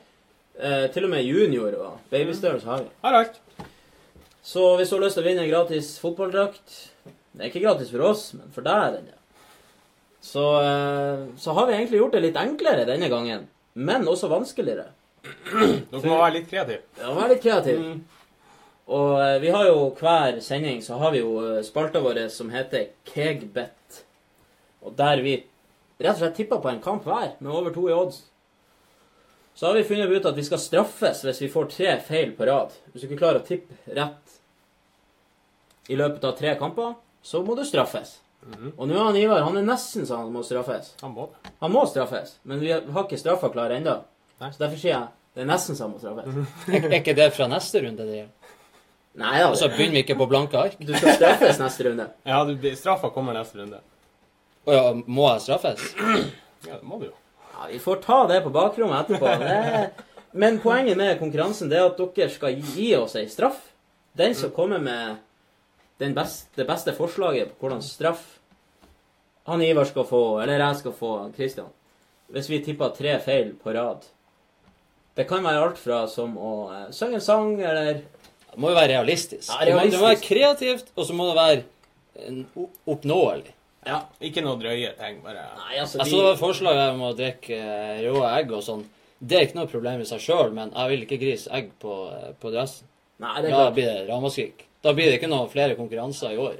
Eh, 0.58 0.88
til 0.92 1.06
og 1.08 1.14
med 1.14 1.24
junior 1.24 1.78
og 1.78 2.00
babystørrelse 2.12 2.68
har 2.68 2.84
vi. 2.84 2.90
Har 3.04 3.20
alt. 3.22 3.40
Så 4.44 4.76
hvis 4.78 4.90
du 4.90 4.98
har 4.98 5.06
lyst 5.06 5.18
til 5.20 5.24
å 5.26 5.28
vinne 5.28 5.44
en 5.44 5.52
gratis 5.52 5.98
fotballdrakt 6.00 6.76
Det 7.06 7.44
er 7.44 7.50
ikke 7.52 7.64
gratis 7.66 7.92
for 7.94 8.04
oss, 8.08 8.30
men 8.34 8.52
for 8.56 8.66
deg 8.66 8.84
er 8.84 8.94
den 8.96 9.10
det. 9.12 9.18
Så, 10.26 10.44
eh, 10.60 11.26
så 11.38 11.54
har 11.54 11.68
vi 11.68 11.76
egentlig 11.78 12.00
gjort 12.02 12.16
det 12.18 12.24
litt 12.24 12.40
enklere 12.42 12.88
denne 12.88 13.10
gangen, 13.12 13.48
men 13.74 14.08
også 14.10 14.28
vanskeligere. 14.32 14.90
Dere 15.52 16.02
må 16.02 16.18
være 16.18 16.34
litt 16.40 16.50
kreative. 16.50 16.82
Ja, 16.98 17.14
vær 17.14 17.30
litt 17.32 17.44
kreativ. 17.44 17.84
Mm. 17.84 18.02
Og 18.98 19.14
eh, 19.22 19.38
vi 19.44 19.54
har 19.54 19.68
jo 19.70 19.90
hver 20.00 20.42
sending 20.44 20.82
så 20.84 20.98
har 21.02 21.14
vi 21.14 21.22
jo 21.22 21.38
eh, 21.44 21.64
spalta 21.68 22.02
vår 22.04 22.24
som 22.34 22.50
heter 22.54 22.90
Kegbet. 23.08 23.77
Og 24.88 24.96
der 24.98 25.22
vi 25.26 25.36
rett 26.00 26.16
og 26.16 26.22
slett 26.22 26.38
tippa 26.38 26.60
på 26.64 26.72
en 26.72 26.82
kamp 26.84 27.06
hver, 27.08 27.36
med 27.40 27.52
over 27.52 27.74
to 27.76 27.88
i 27.90 27.96
odds. 27.96 28.22
Så 29.58 29.66
har 29.68 29.74
vi 29.74 29.88
funnet 29.90 30.12
ut 30.14 30.26
at 30.30 30.38
vi 30.38 30.46
skal 30.46 30.62
straffes 30.62 31.24
hvis 31.26 31.42
vi 31.42 31.50
får 31.50 31.70
tre 31.74 31.96
feil 32.06 32.36
på 32.38 32.46
rad. 32.46 32.76
Hvis 32.92 33.04
du 33.04 33.08
ikke 33.08 33.24
klarer 33.24 33.42
å 33.42 33.48
tippe 33.48 33.74
rett 33.98 34.36
i 35.90 35.98
løpet 35.98 36.28
av 36.30 36.36
tre 36.38 36.54
kamper, 36.60 36.94
så 37.26 37.42
må 37.46 37.56
du 37.58 37.64
straffes. 37.66 38.20
Mhm. 38.46 38.76
Og 38.78 38.86
nå 38.88 38.94
er 38.96 39.04
han 39.08 39.18
Ivar 39.18 39.42
han 39.44 39.58
er 39.58 39.66
nesten 39.66 40.06
så 40.06 40.22
han 40.22 40.30
må 40.32 40.44
straffes. 40.46 40.94
Han 41.02 41.16
må. 41.16 41.30
Han 41.60 41.74
må 41.74 41.88
straffes, 41.90 42.38
men 42.44 42.62
vi 42.62 42.70
har 42.72 43.04
ikke 43.04 43.18
straffa 43.20 43.50
klar 43.50 43.74
ennå. 43.74 43.98
Så 44.38 44.62
derfor 44.62 44.78
sier 44.78 44.94
jeg 44.94 45.08
det 45.34 45.44
er 45.44 45.50
nesten 45.50 45.78
så 45.78 45.88
han 45.88 45.96
må 45.96 46.00
straffes. 46.02 46.54
Er 46.78 46.86
er 46.92 47.00
ikke 47.02 47.18
det 47.18 47.32
fra 47.34 47.50
neste 47.50 47.82
runde? 47.82 48.06
det 48.06 48.22
gjelder? 48.22 48.54
Nei 49.18 49.36
da. 49.42 49.50
Og 49.50 49.58
så 49.58 49.68
begynner 49.74 49.98
vi 49.98 50.04
ikke 50.06 50.18
på 50.20 50.28
blanke 50.30 50.58
ark? 50.62 50.78
Du 50.78 50.94
skal 50.94 51.18
straffes 51.18 51.58
neste 51.58 51.90
runde. 51.90 52.12
Ja, 52.30 52.44
du 52.46 52.54
straffa 52.78 53.10
kommer 53.14 53.34
neste 53.34 53.58
runde. 53.58 53.82
Å 54.68 54.76
ja, 54.76 54.88
må 55.06 55.30
jeg 55.32 55.46
straffes? 55.46 55.94
Ja, 56.68 56.76
det 56.76 56.84
må 56.84 57.00
du 57.00 57.08
jo. 57.08 57.14
Ja, 57.54 57.70
Vi 57.72 57.80
får 57.80 58.02
ta 58.04 58.18
det 58.28 58.42
på 58.44 58.52
bakrommet 58.52 59.08
etterpå. 59.08 59.32
Det... 59.44 60.06
Men 60.38 60.60
poenget 60.62 60.98
med 61.00 61.16
konkurransen 61.22 61.70
det 61.72 61.80
er 61.80 61.88
at 61.88 61.98
dere 61.98 62.30
skal 62.30 62.58
gi 62.76 62.90
oss 62.98 63.16
ei 63.18 63.30
straff. 63.32 63.62
Den 64.18 64.36
som 64.36 64.52
kommer 64.54 64.82
med 64.84 65.16
den 66.02 66.14
beste, 66.14 66.52
det 66.60 66.68
beste 66.68 66.94
forslaget 66.94 67.56
på 67.56 67.66
hvordan 67.66 67.82
straff 67.86 68.26
han 69.48 69.64
Ivar 69.64 69.88
skal 69.88 70.04
få, 70.06 70.22
eller 70.44 70.60
jeg 70.60 70.82
skal 70.82 70.94
få, 70.94 71.12
Kristian 71.38 71.72
Hvis 72.36 72.50
vi 72.52 72.60
tipper 72.66 72.92
tre 72.92 73.16
feil 73.24 73.54
på 73.56 73.72
rad. 73.74 74.04
Det 75.16 75.24
kan 75.30 75.46
være 75.46 75.64
alt 75.64 75.80
fra 75.80 76.02
som 76.12 76.36
å 76.36 76.54
eh, 76.76 76.90
synge 76.94 77.22
en 77.22 77.24
sang, 77.24 77.54
eller 77.56 78.04
Det 78.04 78.60
må 78.60 78.74
jo 78.74 78.78
være 78.78 78.98
realistisk. 78.98 79.48
Ja, 79.48 79.64
Det, 79.64 79.74
må, 79.74 79.86
det 79.88 80.02
må 80.02 80.10
være 80.10 80.26
kreativt, 80.26 80.92
og 80.94 81.08
så 81.08 81.16
må 81.16 81.30
det 81.32 81.38
være 81.40 82.68
oppnåelig. 82.86 83.56
Ja. 83.88 84.02
Ikke 84.22 84.44
noe 84.44 84.60
drøye 84.60 84.92
ting. 85.00 85.22
Bare 85.24 85.48
Nei, 85.56 85.80
altså, 85.82 86.00
Altså, 86.04 86.22
det 86.28 86.38
forslaget 86.42 86.94
om 86.94 87.02
å 87.08 87.16
drikke 87.18 87.58
eh, 87.58 88.02
rå 88.06 88.22
egg 88.38 88.52
og 88.58 88.64
sånn. 88.66 88.86
Det 89.18 89.38
er 89.40 89.46
ikke 89.48 89.58
noe 89.62 89.72
problem 89.72 90.02
i 90.04 90.06
seg 90.06 90.20
sjøl, 90.22 90.52
men 90.54 90.72
jeg 90.76 90.92
vil 90.92 91.06
ikke 91.08 91.20
grise 91.24 91.50
egg 91.58 91.72
på, 91.82 91.94
eh, 92.14 92.34
på 92.42 92.52
dressen. 92.54 92.86
Nei, 93.24 93.36
det 93.42 93.48
er 93.50 93.56
Da 93.56 93.62
klart. 93.64 93.74
blir 93.80 93.88
det 93.94 94.08
ramaskrik. 94.12 94.66
Da 94.84 94.94
blir 94.94 95.10
det 95.10 95.18
ikke 95.22 95.30
noe 95.32 95.48
flere 95.50 95.76
konkurranser 95.80 96.36
i 96.36 96.38
år. 96.38 96.56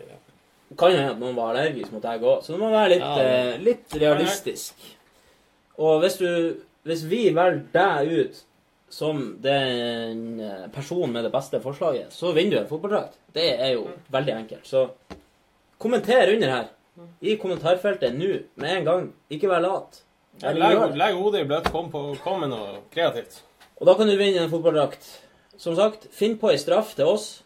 kan 0.78 0.92
jo 0.92 0.98
hende 0.98 1.12
at 1.14 1.20
noen 1.22 1.36
var 1.36 1.54
allergisk 1.56 1.92
mot 1.94 2.04
egg 2.04 2.22
òg, 2.28 2.42
så 2.44 2.48
det 2.52 2.60
må 2.60 2.72
være 2.72 2.90
litt, 2.90 3.00
Ja. 3.00 3.20
eh, 3.20 3.58
litt 3.64 3.94
realistisk. 4.02 4.74
Og 5.80 6.02
hvis, 6.02 6.18
du, 6.18 6.58
hvis 6.84 7.04
vi 7.08 7.30
velger 7.30 7.62
deg 7.72 8.12
ut 8.12 8.42
som 8.90 9.38
den 9.42 10.40
eh, 10.42 10.68
personen 10.74 11.14
med 11.14 11.24
det 11.24 11.32
beste 11.32 11.62
forslaget, 11.62 12.12
så 12.12 12.34
vinner 12.34 12.52
du 12.52 12.60
en 12.64 12.68
fotballdrakt. 12.68 13.14
Det 13.34 13.60
er 13.60 13.74
jo 13.76 13.88
veldig 14.12 14.34
enkelt. 14.34 14.66
Så 14.68 14.90
kommenter 15.80 16.34
under 16.34 16.50
her. 16.50 16.68
I 17.22 17.36
kommentarfeltet 17.38 18.16
nå, 18.18 18.44
med 18.56 18.78
en 18.78 18.86
gang. 18.86 19.08
Ikke 19.30 19.50
vær 19.52 19.62
lat. 19.62 20.02
Legg 20.42 20.96
legg 20.98 21.16
hodet 21.18 21.42
i 21.42 21.48
bløt. 21.50 21.72
Kom, 21.72 21.90
på- 21.92 22.18
kom 22.24 22.40
med 22.42 22.50
noe 22.54 22.80
kreativt. 22.94 23.42
Og 23.80 23.86
da 23.90 23.94
kan 23.98 24.08
du 24.10 24.16
vinne 24.18 24.44
en 24.44 24.50
fotballdrakt. 24.52 25.06
Som 25.58 25.76
sagt, 25.76 26.08
finn 26.14 26.38
på 26.38 26.50
ei 26.52 26.58
straff 26.62 26.96
til 26.96 27.06
oss 27.10 27.44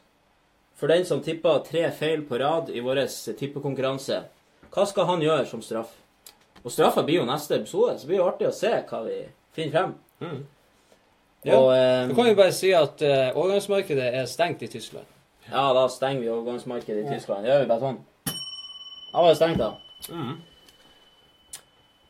for 0.76 0.88
den 0.92 1.06
som 1.06 1.22
tipper 1.24 1.60
tre 1.64 1.86
feil 1.92 2.24
på 2.28 2.40
rad 2.42 2.70
i 2.70 2.80
vår 2.84 3.04
tippekonkurranse. 3.40 4.24
Hva 4.72 4.86
skal 4.88 5.06
han 5.06 5.22
gjøre 5.24 5.46
som 5.48 5.62
straff? 5.62 5.92
Og 6.64 6.72
straffa 6.72 7.04
blir 7.04 7.22
jo 7.22 7.26
neste 7.26 7.56
episode, 7.60 7.96
så 7.98 8.06
det 8.06 8.08
blir 8.12 8.20
jo 8.22 8.28
artig 8.28 8.48
å 8.48 8.54
se 8.56 8.72
hva 8.90 9.00
vi 9.06 9.18
finner 9.56 9.72
frem. 9.72 9.94
Mm. 10.22 10.42
Ja, 11.44 11.58
Og 11.58 11.72
eh, 11.74 12.08
Så 12.10 12.16
kan 12.16 12.26
vi 12.30 12.36
bare 12.38 12.54
si 12.54 12.72
at 12.78 13.02
uh, 13.02 13.32
overgangsmarkedet 13.40 14.14
er 14.22 14.26
stengt 14.30 14.62
i 14.62 14.68
Tyskland. 14.68 15.06
ja, 15.50 15.64
da 15.74 15.88
stenger 15.90 16.22
vi 16.22 16.30
overgangsmarkedet 16.30 17.06
i 17.06 17.10
Tyskland. 17.16 17.48
Gjør 17.48 17.64
vi 17.64 17.70
bare 17.72 17.80
sånn. 17.88 17.98
Da 19.12 19.22
var 19.22 19.30
jo 19.30 19.36
stengt, 19.36 19.60
da. 19.60 19.74
Mm. 20.10 20.38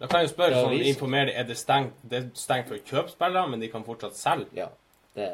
Da 0.01 0.07
kan 0.07 0.23
jeg 0.23 0.31
spørre 0.31 0.55
Ja, 0.55 0.61
sånn, 0.65 0.85
informere 0.89 1.33
er 1.37 1.45
det 1.45 1.57
stengt, 1.59 1.97
det 2.09 2.17
er 2.17 2.29
stengt 2.37 2.69
for 2.71 2.81
kjøpspillere, 2.89 3.49
men 3.51 3.61
de 3.61 3.69
kan 3.69 3.83
fortsatt 3.85 4.17
selge? 4.17 4.55
Ja. 4.57 4.69
Det, 5.17 5.27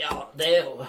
Ja, 0.00 0.22
det 0.36 0.46
er 0.46 0.64
jo 0.64 0.86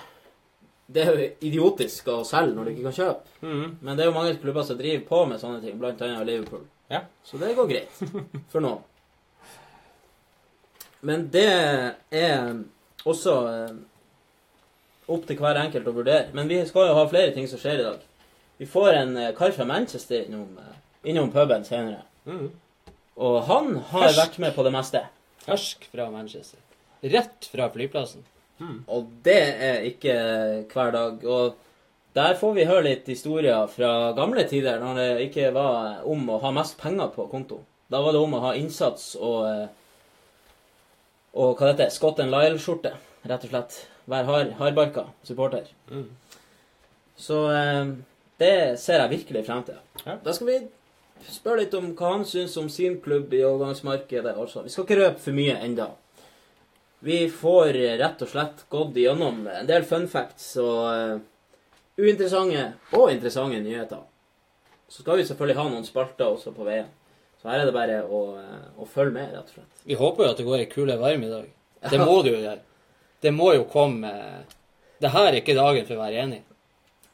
Det 0.87 1.03
er 1.03 1.11
jo 1.11 1.29
idiotisk 1.43 2.07
å 2.07 2.21
selge 2.23 2.55
når 2.55 2.63
du 2.63 2.71
ikke 2.71 2.83
kan 2.85 2.95
kjøpe. 2.95 3.33
Mm. 3.41 3.77
Men 3.81 3.97
det 3.97 4.05
er 4.05 4.07
jo 4.07 4.15
mange 4.15 4.37
klubber 4.39 4.63
som 4.63 4.77
driver 4.79 5.01
på 5.09 5.25
med 5.27 5.41
sånne 5.41 5.59
ting, 5.61 5.75
blant 5.79 6.01
annet 6.01 6.27
Liverpool. 6.27 6.63
Ja. 6.87 7.01
Så 7.27 7.37
det 7.41 7.55
går 7.57 7.67
greit 7.67 7.97
for 8.53 8.63
noen. 8.63 8.85
Men 11.01 11.27
det 11.31 11.49
er 12.15 12.55
også 13.03 13.33
eh, 13.51 13.75
opp 15.11 15.27
til 15.27 15.39
hver 15.43 15.59
enkelt 15.59 15.91
å 15.91 15.95
vurdere. 15.99 16.31
Men 16.35 16.47
vi 16.47 16.61
skal 16.69 16.87
jo 16.87 16.95
ha 16.97 17.03
flere 17.11 17.35
ting 17.35 17.51
som 17.51 17.59
skjer 17.59 17.83
i 17.83 17.89
dag. 17.89 18.06
Vi 18.57 18.65
får 18.65 18.93
en 18.93 19.17
eh, 19.17 19.33
kar 19.37 19.51
fra 19.55 19.65
Manchester 19.65 20.23
innom, 20.25 20.57
eh, 20.61 21.09
innom 21.11 21.31
puben 21.31 21.65
senere. 21.65 22.01
Mm. 22.25 22.49
Og 23.17 23.37
han 23.47 23.75
har 23.91 24.07
Hersk. 24.07 24.19
vært 24.19 24.39
med 24.39 24.55
på 24.55 24.65
det 24.65 24.73
meste. 24.73 25.03
Hersk 25.47 25.87
fra 25.91 26.09
Manchester. 26.13 26.59
Rett 27.01 27.45
fra 27.51 27.69
flyplassen. 27.73 28.25
Og 28.89 29.09
det 29.23 29.41
er 29.61 29.83
ikke 29.85 30.13
hver 30.73 30.91
dag. 30.91 31.25
Og 31.29 31.55
der 32.17 32.33
får 32.39 32.53
vi 32.57 32.65
høre 32.65 32.85
litt 32.87 33.09
historier 33.09 33.67
fra 33.69 34.11
gamle 34.17 34.47
tider, 34.49 34.79
når 34.81 34.97
det 34.97 35.27
ikke 35.27 35.51
var 35.53 36.01
om 36.09 36.25
å 36.33 36.39
ha 36.41 36.51
mest 36.55 36.77
penger 36.81 37.11
på 37.13 37.27
konto. 37.29 37.59
Da 37.89 38.01
var 38.01 38.15
det 38.15 38.21
om 38.21 38.33
å 38.33 38.41
ha 38.47 38.55
innsats 38.57 39.11
og 39.15 39.45
eh, 39.49 39.67
og 41.37 41.53
hva 41.59 41.67
det 41.67 41.73
heter 41.75 41.93
Scott 41.93 42.19
and 42.23 42.33
Lyle-skjorte, 42.33 42.95
rett 43.29 43.43
og 43.45 43.51
slett. 43.51 43.75
Være 44.09 44.25
hard, 44.25 44.51
hardbarka 44.57 45.03
supporter. 45.27 45.67
Mm. 45.91 46.07
Så 47.19 47.41
eh, 47.53 47.91
det 48.37 48.79
ser 48.79 49.01
jeg 49.01 49.13
virkelig 49.15 49.45
frem 49.47 49.63
til. 49.67 49.79
Ja. 50.05 50.17
Da 50.23 50.33
skal 50.35 50.49
vi 50.51 50.57
spørre 51.33 51.63
litt 51.63 51.77
om 51.77 51.93
hva 51.97 52.11
han 52.15 52.25
syns 52.27 52.57
om 52.61 52.67
sin 52.69 52.99
klubb 53.01 53.33
i 53.33 53.43
overgangsmarkedet. 53.45 54.35
Altså. 54.35 54.63
Vi 54.65 54.73
skal 54.73 54.85
ikke 54.85 54.99
røpe 55.01 55.23
for 55.23 55.37
mye 55.37 55.55
enda. 55.65 55.89
Vi 57.05 57.23
får 57.29 57.73
rett 58.01 58.21
og 58.25 58.29
slett 58.31 58.63
gått 58.73 58.97
igjennom 58.97 59.43
en 59.53 59.69
del 59.69 59.85
fun 59.85 60.07
facts 60.09 60.55
og 60.61 60.85
eh, 60.89 61.17
uinteressante 61.97 62.71
og 62.97 63.11
interessante 63.13 63.59
nyheter. 63.61 64.01
Så 64.87 65.03
skal 65.03 65.19
vi 65.19 65.27
selvfølgelig 65.27 65.59
ha 65.59 65.67
noen 65.69 65.85
spalter 65.85 66.31
også 66.31 66.53
på 66.55 66.65
veien. 66.65 66.89
Så 67.41 67.51
her 67.51 67.61
er 67.61 67.69
det 67.69 67.75
bare 67.75 67.99
å, 68.01 68.21
eh, 68.41 68.65
å 68.81 68.87
følge 68.89 69.13
med, 69.19 69.33
rett 69.35 69.51
og 69.51 69.59
slett. 69.59 69.85
Vi 69.85 69.97
håper 69.99 70.25
jo 70.25 70.31
at 70.33 70.41
det 70.41 70.47
går 70.47 70.63
ei 70.63 70.69
kule 70.71 70.97
varm 71.01 71.25
i 71.25 71.31
dag. 71.31 71.49
Det 71.85 72.01
må 72.01 72.21
det 72.25 72.33
jo 72.33 72.41
gjøre. 72.41 72.63
Det 73.21 73.33
må 73.33 73.51
jo 73.53 73.65
komme 73.69 74.11
Det 74.97 75.09
her 75.13 75.27
er 75.27 75.35
ikke 75.37 75.53
dagen 75.53 75.85
for 75.85 75.93
å 75.93 76.05
være 76.07 76.23
enig. 76.23 76.39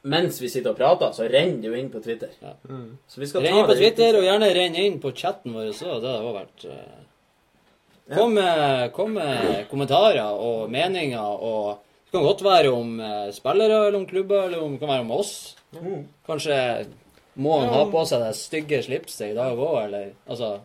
Mens 0.04 0.36
vi 0.42 0.50
sitter 0.52 0.74
og 0.74 0.76
prater, 0.76 1.14
så 1.16 1.24
renner 1.30 1.62
det 1.62 1.70
jo 1.70 1.78
inn 1.78 1.88
på 1.92 2.00
Twitter. 2.04 2.32
Ja. 2.44 2.52
Mm. 2.68 2.98
Så 3.08 3.22
vi 3.22 3.28
skal 3.30 3.40
Renn 3.40 3.54
ta 3.54 3.60
inn 3.60 3.68
på 3.70 3.72
det 3.72 3.80
Twitter, 3.80 4.18
og 4.18 4.26
gjerne 4.26 4.50
renn 4.52 4.74
inn 4.82 4.98
på 5.00 5.14
chatten 5.16 5.54
vår 5.56 5.70
også. 5.70 5.94
Det 6.02 6.10
hadde 6.10 6.18
også 6.18 6.34
vært 6.36 6.66
eh, 6.68 7.00
Kom 8.12 8.34
med, 8.36 8.90
kom 8.92 9.14
med 9.16 9.62
kommentarer 9.70 10.36
og 10.36 10.68
meninger, 10.68 11.38
og 11.40 11.78
det 12.04 12.12
kan 12.12 12.26
godt 12.26 12.44
være 12.44 12.74
om 12.76 12.98
eh, 13.00 13.30
spillere 13.32 13.78
eller 13.86 13.96
om 13.96 14.04
klubber, 14.10 14.44
eller 14.50 14.60
om 14.60 14.74
det 14.74 14.82
kan 14.82 14.92
være 14.92 15.06
om 15.06 15.14
oss. 15.16 15.32
Mm. 15.72 16.02
Kanskje 16.28 16.58
må 17.40 17.56
han 17.62 17.72
ha 17.72 17.86
på 17.90 18.04
seg 18.06 18.26
det 18.26 18.34
stygge 18.38 18.82
slipset 18.84 19.30
i 19.30 19.38
dag 19.38 19.56
òg, 19.56 19.78
eller 19.86 20.12
altså 20.28 20.58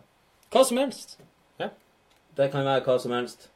Hva 0.52 0.66
som 0.66 0.82
helst. 0.82 1.16
Ja. 1.62 1.70
Det 2.36 2.50
kan 2.52 2.66
være 2.66 2.84
hva 2.84 2.98
som 3.00 3.16
helst. 3.16 3.48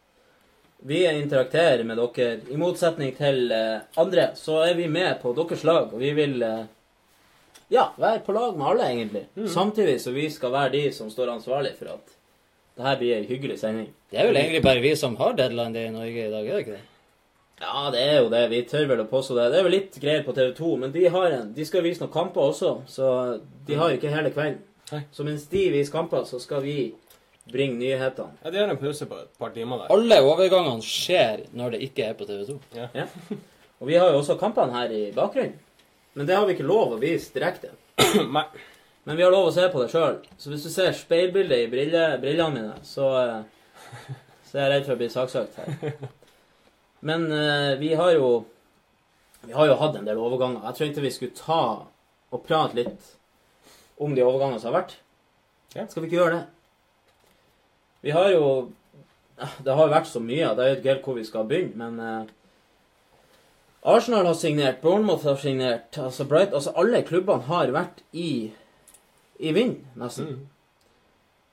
Vi 0.87 1.01
interakterer 1.09 1.85
med 1.85 1.97
dere. 1.97 2.41
I 2.53 2.57
motsetning 2.61 3.15
til 3.17 3.53
eh, 3.57 3.85
andre, 3.97 4.27
så 4.37 4.59
er 4.67 4.75
vi 4.77 4.89
med 4.89 5.17
på 5.23 5.33
deres 5.33 5.63
lag, 5.65 5.89
og 5.89 6.01
vi 6.01 6.11
vil 6.13 6.43
eh, 6.45 6.67
ja, 7.73 7.87
være 7.97 8.21
på 8.27 8.35
lag 8.37 8.59
med 8.59 8.67
alle, 8.69 8.89
egentlig. 8.91 9.23
Samtidig 9.49 10.01
så 10.03 10.13
vi 10.13 10.27
skal 10.31 10.53
være 10.53 10.75
de 10.75 10.83
som 10.93 11.09
står 11.11 11.33
ansvarlig 11.39 11.73
for 11.79 11.95
at 11.95 12.13
det 12.77 12.85
her 12.85 12.99
blir 13.01 13.15
ei 13.17 13.29
hyggelig 13.31 13.57
sending. 13.63 13.87
Det 14.11 14.19
er 14.21 14.29
vel 14.29 14.37
egentlig 14.37 14.61
bare 14.67 14.83
vi 14.85 14.91
som 14.99 15.17
har 15.17 15.33
deadline 15.39 15.73
day 15.73 15.89
i 15.89 15.95
Norge 15.95 16.27
i 16.27 16.31
dag, 16.35 16.49
er 16.49 16.53
det 16.53 16.67
ikke 16.67 16.77
det? 16.77 16.85
Ja, 17.63 17.87
det 17.95 18.03
er 18.03 18.19
jo 18.19 18.29
det. 18.35 18.43
Vi 18.51 18.61
tør 18.69 18.89
vel 18.91 19.03
å 19.07 19.09
påstå 19.09 19.39
det. 19.39 19.49
Det 19.55 19.59
er 19.59 19.67
vel 19.69 19.77
litt 19.79 19.99
greier 20.03 20.25
på 20.27 20.35
TV2, 20.37 20.75
men 20.83 20.93
de, 20.93 21.07
har 21.17 21.39
en, 21.39 21.53
de 21.55 21.65
skal 21.65 21.87
vise 21.87 22.03
noen 22.03 22.13
kamper 22.13 22.51
også, 22.51 22.75
så 22.91 23.15
de 23.65 23.81
har 23.81 23.95
ikke 23.95 24.13
hele 24.13 24.35
kvelden. 24.35 24.61
Så 25.15 25.25
mens 25.25 25.47
de 25.49 25.65
viser 25.73 25.95
kamper, 25.95 26.27
så 26.29 26.37
skal 26.43 26.61
vi 26.67 26.77
bringe 27.53 27.79
nyhetene. 27.79 28.39
Ja, 28.43 28.51
de 28.51 28.63
har 28.63 28.73
en 28.73 28.81
pause 28.81 29.07
på 29.07 29.19
et 29.21 29.39
par 29.39 29.53
timer 29.55 29.83
der. 29.83 29.93
Alle 29.95 30.21
overgangene 30.25 30.85
skjer 30.85 31.45
når 31.57 31.77
det 31.77 31.83
ikke 31.89 32.09
er 32.09 32.19
på 32.19 32.29
TV2. 32.29 32.57
Ja. 32.77 33.09
Og 33.81 33.89
vi 33.91 33.99
har 34.01 34.13
jo 34.13 34.21
også 34.23 34.39
kampene 34.41 34.73
her 34.77 34.93
i 34.95 35.03
bakgrunnen. 35.15 35.59
Men 36.15 36.29
det 36.29 36.37
har 36.39 36.47
vi 36.47 36.55
ikke 36.55 36.67
lov 36.67 36.95
å 36.95 37.01
vise 37.03 37.35
direkte. 37.35 37.73
Nei. 38.37 38.47
Men 39.05 39.19
vi 39.19 39.25
har 39.27 39.33
lov 39.35 39.51
å 39.51 39.53
se 39.53 39.67
på 39.69 39.83
det 39.83 39.91
sjøl. 39.93 40.21
Så 40.41 40.53
hvis 40.53 40.65
du 40.65 40.71
ser 40.73 40.95
speilbildet 40.97 41.67
i 41.67 41.71
brille, 41.73 42.05
brillene 42.23 42.55
mine, 42.55 42.77
så, 42.87 43.11
eh, 43.21 44.07
så 44.49 44.57
er 44.57 44.63
jeg 44.63 44.73
redd 44.73 44.87
for 44.87 44.95
å 44.95 45.01
bli 45.03 45.09
saksøkt 45.13 45.59
her. 45.61 45.99
Men 47.05 47.27
uh, 47.29 47.75
vi 47.77 47.93
har 47.95 48.15
jo 48.17 48.29
Vi 49.45 49.53
har 49.53 49.67
jo 49.69 49.75
hatt 49.77 49.99
en 49.99 50.07
del 50.09 50.17
overganger. 50.17 50.63
Jeg 50.71 50.79
tenkte 50.79 51.03
vi 51.05 51.11
skulle 51.13 51.37
ta 51.37 51.85
og 52.33 52.47
prate 52.47 52.79
litt 52.79 53.11
om 54.01 54.15
de 54.17 54.23
overgangene 54.25 54.57
som 54.63 54.71
har 54.71 54.79
vært. 54.79 54.95
Ja. 55.75 55.85
Skal 55.85 56.01
vi 56.01 56.09
ikke 56.09 56.23
gjøre 56.23 56.39
det? 56.39 56.54
Vi 58.05 58.13
har 58.13 58.31
jo 58.31 58.49
Det 59.65 59.75
har 59.75 59.87
jo 59.89 59.93
vært 59.93 60.07
så 60.07 60.21
mye 60.23 60.53
det 60.55 60.65
er 60.65 60.69
jo 60.69 60.77
ikke 60.79 60.91
helt 60.93 61.07
hvor 61.09 61.17
vi 61.19 61.25
skal 61.27 61.47
begynne, 61.51 61.75
men 61.75 61.97
eh, 62.01 62.33
Arsenal 63.85 64.29
har 64.29 64.37
signert, 64.39 64.81
Bournemouth 64.81 65.27
har 65.27 65.37
signert, 65.37 65.99
altså 65.99 66.25
Bright, 66.25 66.55
altså 66.55 66.73
alle 66.77 67.03
klubbene 67.05 67.45
har 67.49 67.73
vært 67.75 67.99
i, 68.13 68.53
i 69.37 69.53
vind, 69.53 69.83
nesten. 70.01 70.31
Mm. 70.31 70.47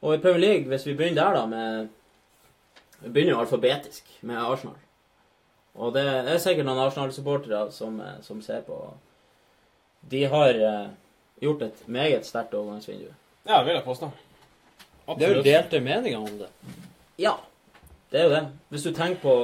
Og 0.02 0.16
i 0.16 0.22
Premier 0.22 0.40
League, 0.40 0.70
hvis 0.70 0.86
vi 0.88 0.96
begynner 0.96 1.24
der 1.24 1.40
da 1.40 1.46
med 1.46 1.90
Vi 3.02 3.10
begynner 3.10 3.34
jo 3.34 3.42
alfabetisk 3.42 4.08
med 4.22 4.38
Arsenal. 4.38 4.78
Og 5.74 5.94
det 5.96 6.06
er 6.06 6.38
sikkert 6.38 6.68
noen 6.68 6.84
Arsenal-supportere 6.86 7.72
som, 7.74 8.00
eh, 8.00 8.20
som 8.22 8.42
ser 8.46 8.62
på. 8.62 8.78
De 10.12 10.24
har 10.30 10.50
eh, 10.54 10.90
gjort 11.42 11.62
et 11.66 11.88
meget 11.88 12.26
sterkt 12.26 12.54
overgangsvindu. 12.54 13.10
Ja, 13.48 13.58
det 13.58 13.66
vil 13.66 13.80
jeg 13.80 13.84
påstå. 13.84 14.12
Det 15.20 15.28
er 15.28 15.36
jo 15.36 15.44
delte 15.44 15.80
meninger 15.84 16.20
om 16.20 16.38
det. 16.40 16.50
Ja, 17.18 17.36
det 18.12 18.20
er 18.20 18.24
jo 18.24 18.30
det. 18.36 18.44
Hvis 18.70 18.84
du 18.84 18.92
tenker 18.92 19.22
på 19.22 19.36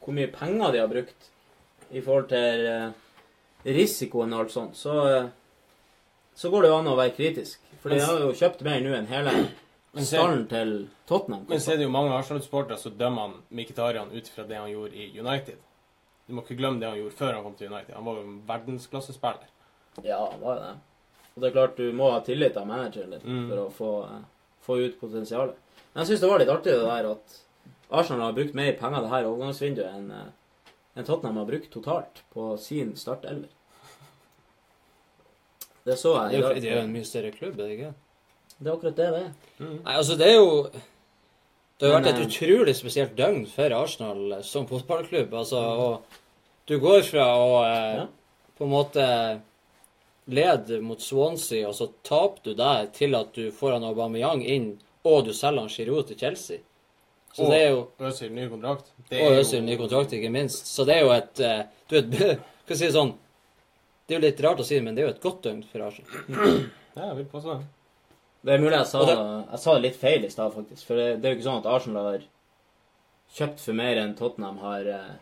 hvor 0.00 0.14
mye 0.16 0.30
penger 0.32 0.72
de 0.72 0.78
har 0.80 0.88
brukt 0.88 1.30
i 1.92 2.00
forhold 2.00 2.28
til 2.28 2.66
eh, 2.66 2.90
risikoen 3.66 4.32
og 4.32 4.40
alt 4.44 4.52
sånt, 4.54 4.76
så, 4.76 4.94
eh, 5.08 5.26
så 6.34 6.50
går 6.50 6.62
det 6.62 6.70
jo 6.70 6.78
an 6.80 6.86
å 6.92 6.96
være 6.98 7.14
kritisk. 7.16 7.60
For 7.82 7.90
de 7.92 8.00
har 8.00 8.20
jo 8.20 8.32
kjøpt 8.36 8.62
mer 8.66 8.80
nå 8.84 8.92
enn 8.96 9.06
hele 9.10 9.32
stallen 10.04 10.46
til 10.48 10.72
Tottenham. 11.08 11.46
Men 11.48 11.60
så 11.60 11.72
er 11.72 11.80
det 11.80 11.86
jo 11.88 11.92
mange 11.94 12.12
Arsenal-sportere 12.14 12.78
som 12.78 12.92
dømmer 12.98 13.26
han 13.28 13.38
Mkhitaryan 13.50 14.12
ut 14.12 14.28
fra 14.28 14.44
det 14.48 14.56
han 14.60 14.70
gjorde 14.70 14.94
i 14.94 15.10
United. 15.18 15.56
Du 16.28 16.34
må 16.36 16.44
ikke 16.44 16.58
glemme 16.60 16.78
det 16.80 16.88
han 16.88 16.98
gjorde 17.00 17.16
før 17.18 17.32
han 17.34 17.42
kom 17.42 17.54
til 17.58 17.72
United. 17.72 17.94
Han 17.96 18.04
var 18.06 18.20
jo 18.20 18.26
en 18.28 18.36
verdensklassespiller. 18.46 19.48
Ja, 20.06 20.20
han 20.30 20.40
var 20.40 20.54
jo 20.54 20.60
det. 20.68 20.74
Og 21.34 21.42
det 21.42 21.48
er 21.48 21.56
klart 21.56 21.76
du 21.80 21.92
må 21.96 22.10
ha 22.12 22.20
tillit 22.26 22.56
av 22.56 22.66
manageren 22.68 23.10
din 23.16 23.20
Mm. 23.24 23.48
for 23.48 23.56
å 23.56 23.70
få, 23.72 23.90
eh, 24.04 24.22
få 24.70 24.80
ut 24.80 24.98
potensialet. 25.02 25.58
Men 25.92 26.02
jeg 26.04 26.12
syns 26.12 26.24
det 26.24 26.30
var 26.32 26.42
litt 26.42 26.52
artig 26.54 26.72
det 26.74 26.82
der 26.86 27.10
at 27.12 27.38
Arsenal 27.90 28.28
har 28.28 28.36
brukt 28.36 28.54
mer 28.54 28.76
penger 28.78 29.02
det 29.02 29.10
her 29.10 29.26
overgangsvinduet 29.26 29.96
enn 29.96 30.12
en 31.00 31.06
Tottenham 31.06 31.36
har 31.40 31.46
brukt 31.48 31.70
totalt 31.72 32.22
på 32.34 32.52
sin 32.58 32.92
startelver. 32.98 33.50
Det 35.86 35.96
så 35.98 36.12
jeg 36.28 36.38
i 36.38 36.42
dag. 36.42 36.56
det 36.60 36.70
er 36.70 36.78
jo 36.80 36.84
en 36.84 36.94
mye 36.94 37.08
større 37.08 37.32
klubb, 37.34 37.58
er 37.58 37.70
det 37.70 37.76
ikke? 37.78 37.92
Det 38.60 38.68
er 38.68 38.74
akkurat 38.74 38.96
det 38.98 39.06
det 39.14 39.20
er. 39.24 39.30
Nei, 39.64 39.94
altså, 39.96 40.16
det 40.20 40.26
er 40.28 40.34
jo 40.36 40.48
Det 41.80 41.88
har 41.88 41.94
Men, 41.94 42.04
vært 42.04 42.10
et 42.12 42.20
eh, 42.20 42.26
utrolig 42.28 42.74
spesielt 42.76 43.14
døgn 43.16 43.46
for 43.48 43.72
Arsenal 43.72 44.34
eh, 44.36 44.42
som 44.44 44.66
fotballklubb. 44.68 45.32
Altså, 45.32 45.56
og 45.56 46.18
du 46.68 46.74
går 46.82 47.00
fra 47.08 47.24
å 47.40 47.54
eh, 47.64 47.94
Ja. 48.02 48.06
på 48.58 48.66
en 48.66 48.74
måte 48.74 49.06
lede 50.30 50.80
mot 50.84 51.00
Swansea, 51.02 51.68
og 51.68 51.74
så 51.76 51.90
taper 52.06 52.44
du 52.44 52.54
der, 52.58 52.88
til 52.94 53.14
at 53.18 53.32
du 53.36 53.50
får 53.54 53.76
han 53.76 53.86
Aubameyang 53.88 54.44
inn, 54.46 54.68
og 55.06 55.24
du 55.26 55.32
selger 55.36 55.64
han 55.64 55.72
Giroud 55.72 56.10
til 56.10 56.18
Chelsea. 56.20 56.60
Så 57.32 57.44
Og 57.44 57.52
det 57.52 57.58
er 57.62 57.68
jo 57.70 57.82
Øzil 58.08 58.32
ny 58.34 58.48
kontrakt. 58.50 58.90
Det 59.08 59.20
Og 59.22 59.38
Øzil 59.38 59.62
ny 59.62 59.76
kontrakt, 59.78 60.12
ikke 60.12 60.30
minst. 60.34 60.66
Så 60.66 60.84
det 60.84 60.96
er 60.96 61.04
jo 61.04 61.12
et 61.14 61.40
eh, 61.46 61.60
Du 61.86 61.94
vet, 61.94 62.14
skal 62.64 62.74
jeg 62.74 62.80
si 62.80 62.88
det 62.88 62.96
sånn 62.96 63.12
Det 64.06 64.16
er 64.16 64.18
jo 64.18 64.24
litt 64.24 64.42
rart 64.42 64.62
å 64.62 64.66
si 64.66 64.74
det, 64.74 64.82
men 64.82 64.96
det 64.96 65.04
er 65.04 65.08
jo 65.08 65.14
et 65.14 65.22
godt 65.22 65.44
døgn 65.46 65.60
for 65.70 65.86
Arsenal. 65.86 66.66
Ja, 66.90 67.04
jeg 67.12 67.20
vil 67.20 67.26
påstå 67.30 67.52
det. 67.54 67.68
Det 68.42 68.52
er 68.52 68.62
mulig 68.64 68.74
jeg 68.74 68.88
sa, 68.90 69.00
jeg 69.06 69.58
sa 69.62 69.74
det 69.76 69.82
litt 69.84 69.98
feil 70.00 70.24
i 70.26 70.30
stad, 70.32 70.50
faktisk. 70.56 70.82
For 70.88 70.98
det, 70.98 71.04
det 71.22 71.28
er 71.28 71.34
jo 71.34 71.38
ikke 71.38 71.46
sånn 71.46 71.60
at 71.60 71.68
Arsenal 71.70 72.08
har 72.08 72.24
kjøpt 73.36 73.62
for 73.62 73.78
mer 73.78 74.00
enn 74.02 74.16
Tottenham 74.18 74.58
har, 74.64 74.88
eh, 74.90 75.12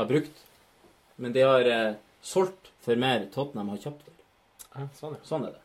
har 0.00 0.08
brukt. 0.10 0.42
Men 1.22 1.36
de 1.36 1.44
har 1.46 1.70
eh, 1.70 1.94
solgt 2.26 2.72
for 2.86 3.02
mer 3.02 3.26
Tottenham 3.34 3.74
har 3.74 3.82
kjøpt 3.82 4.04
det. 4.06 4.16
Ja, 4.76 4.88
sånn, 4.98 5.16
ja. 5.16 5.24
Sånn 5.26 5.46
er 5.48 5.54
det. 5.56 5.62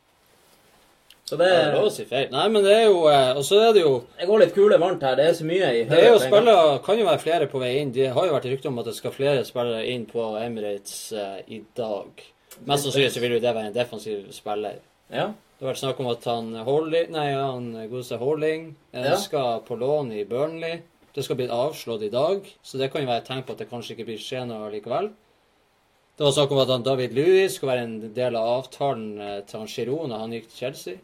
Så 1.32 1.38
det, 1.40 1.48
er 1.48 1.70
lov 1.72 1.86
å 1.88 1.92
si 1.94 2.04
feil. 2.04 2.26
Nei, 2.34 2.48
men 2.52 2.66
det 2.66 2.72
er 2.76 2.90
jo 2.90 3.06
eh, 3.08 3.30
Og 3.40 3.46
så 3.48 3.62
er 3.64 3.70
det 3.76 3.86
jo 3.86 3.92
det 4.20 4.26
går 4.28 4.42
litt 4.42 4.56
kule 4.56 4.80
varmt 4.82 5.04
her. 5.06 5.16
Det 5.16 5.30
er 5.30 5.38
så 5.38 5.46
mye 5.48 5.70
i 5.78 5.86
Det 5.88 5.96
er 5.96 6.10
jo 6.10 6.18
høyre 6.18 6.26
spillere, 6.26 6.74
kan 6.84 7.00
jo 7.00 7.06
være 7.08 7.22
flere 7.24 7.48
på 7.48 7.62
vei 7.62 7.70
inn. 7.80 7.94
Det 7.96 8.10
har 8.12 8.28
jo 8.28 8.34
vært 8.36 8.50
rykte 8.52 8.68
om 8.68 8.82
at 8.82 8.90
det 8.90 8.98
skal 8.98 9.16
flere 9.16 9.46
spillere 9.48 9.86
inn 9.94 10.04
på 10.10 10.26
Emirates 10.42 10.98
eh, 11.16 11.38
i 11.56 11.62
dag. 11.78 12.26
Mest 12.68 12.84
sannsynlig 12.84 13.14
så 13.16 13.24
vil 13.24 13.38
jo 13.38 13.40
det 13.46 13.56
være 13.56 13.72
en 13.72 13.78
defensiv 13.78 14.28
spiller. 14.36 14.82
Ja. 15.08 15.30
Det 15.32 15.64
har 15.64 15.72
vært 15.72 15.84
snakk 15.86 16.04
om 16.04 16.12
at 16.12 16.28
han 16.28 16.52
Holding, 16.68 17.16
nei, 17.16 17.28
han 17.38 17.72
godeste 17.80 18.20
Holding 18.20 18.72
Ja. 18.92 19.16
skal 19.22 19.62
på 19.64 19.80
lån 19.80 20.12
i 20.18 20.26
Burnley. 20.28 20.82
Det 21.16 21.24
skal 21.24 21.40
bli 21.40 21.48
avslått 21.48 22.04
i 22.04 22.12
dag, 22.12 22.44
så 22.64 22.80
det 22.80 22.92
kan 22.92 23.04
jo 23.04 23.08
være 23.08 23.24
et 23.24 23.28
tegn 23.32 23.44
på 23.48 23.56
at 23.56 23.64
det 23.64 23.72
kanskje 23.72 23.96
ikke 23.96 24.08
blir 24.12 24.20
skje 24.20 24.44
noe 24.48 24.68
likevel. 24.72 25.12
Det 26.18 26.24
var 26.26 26.34
snakk 26.36 26.52
om 26.52 26.60
at 26.62 26.70
han 26.70 26.84
David 26.86 27.14
Louis 27.18 27.54
skulle 27.56 27.72
være 27.74 27.86
en 27.88 28.14
del 28.14 28.36
av 28.38 28.50
avtalen 28.60 29.06
eh, 29.22 29.38
til 29.48 29.62
han 29.62 29.72
Giroud 29.72 30.10
når 30.12 30.24
han 30.26 30.36
gikk 30.36 30.50
til 30.50 30.60
Chelsea. 30.60 31.00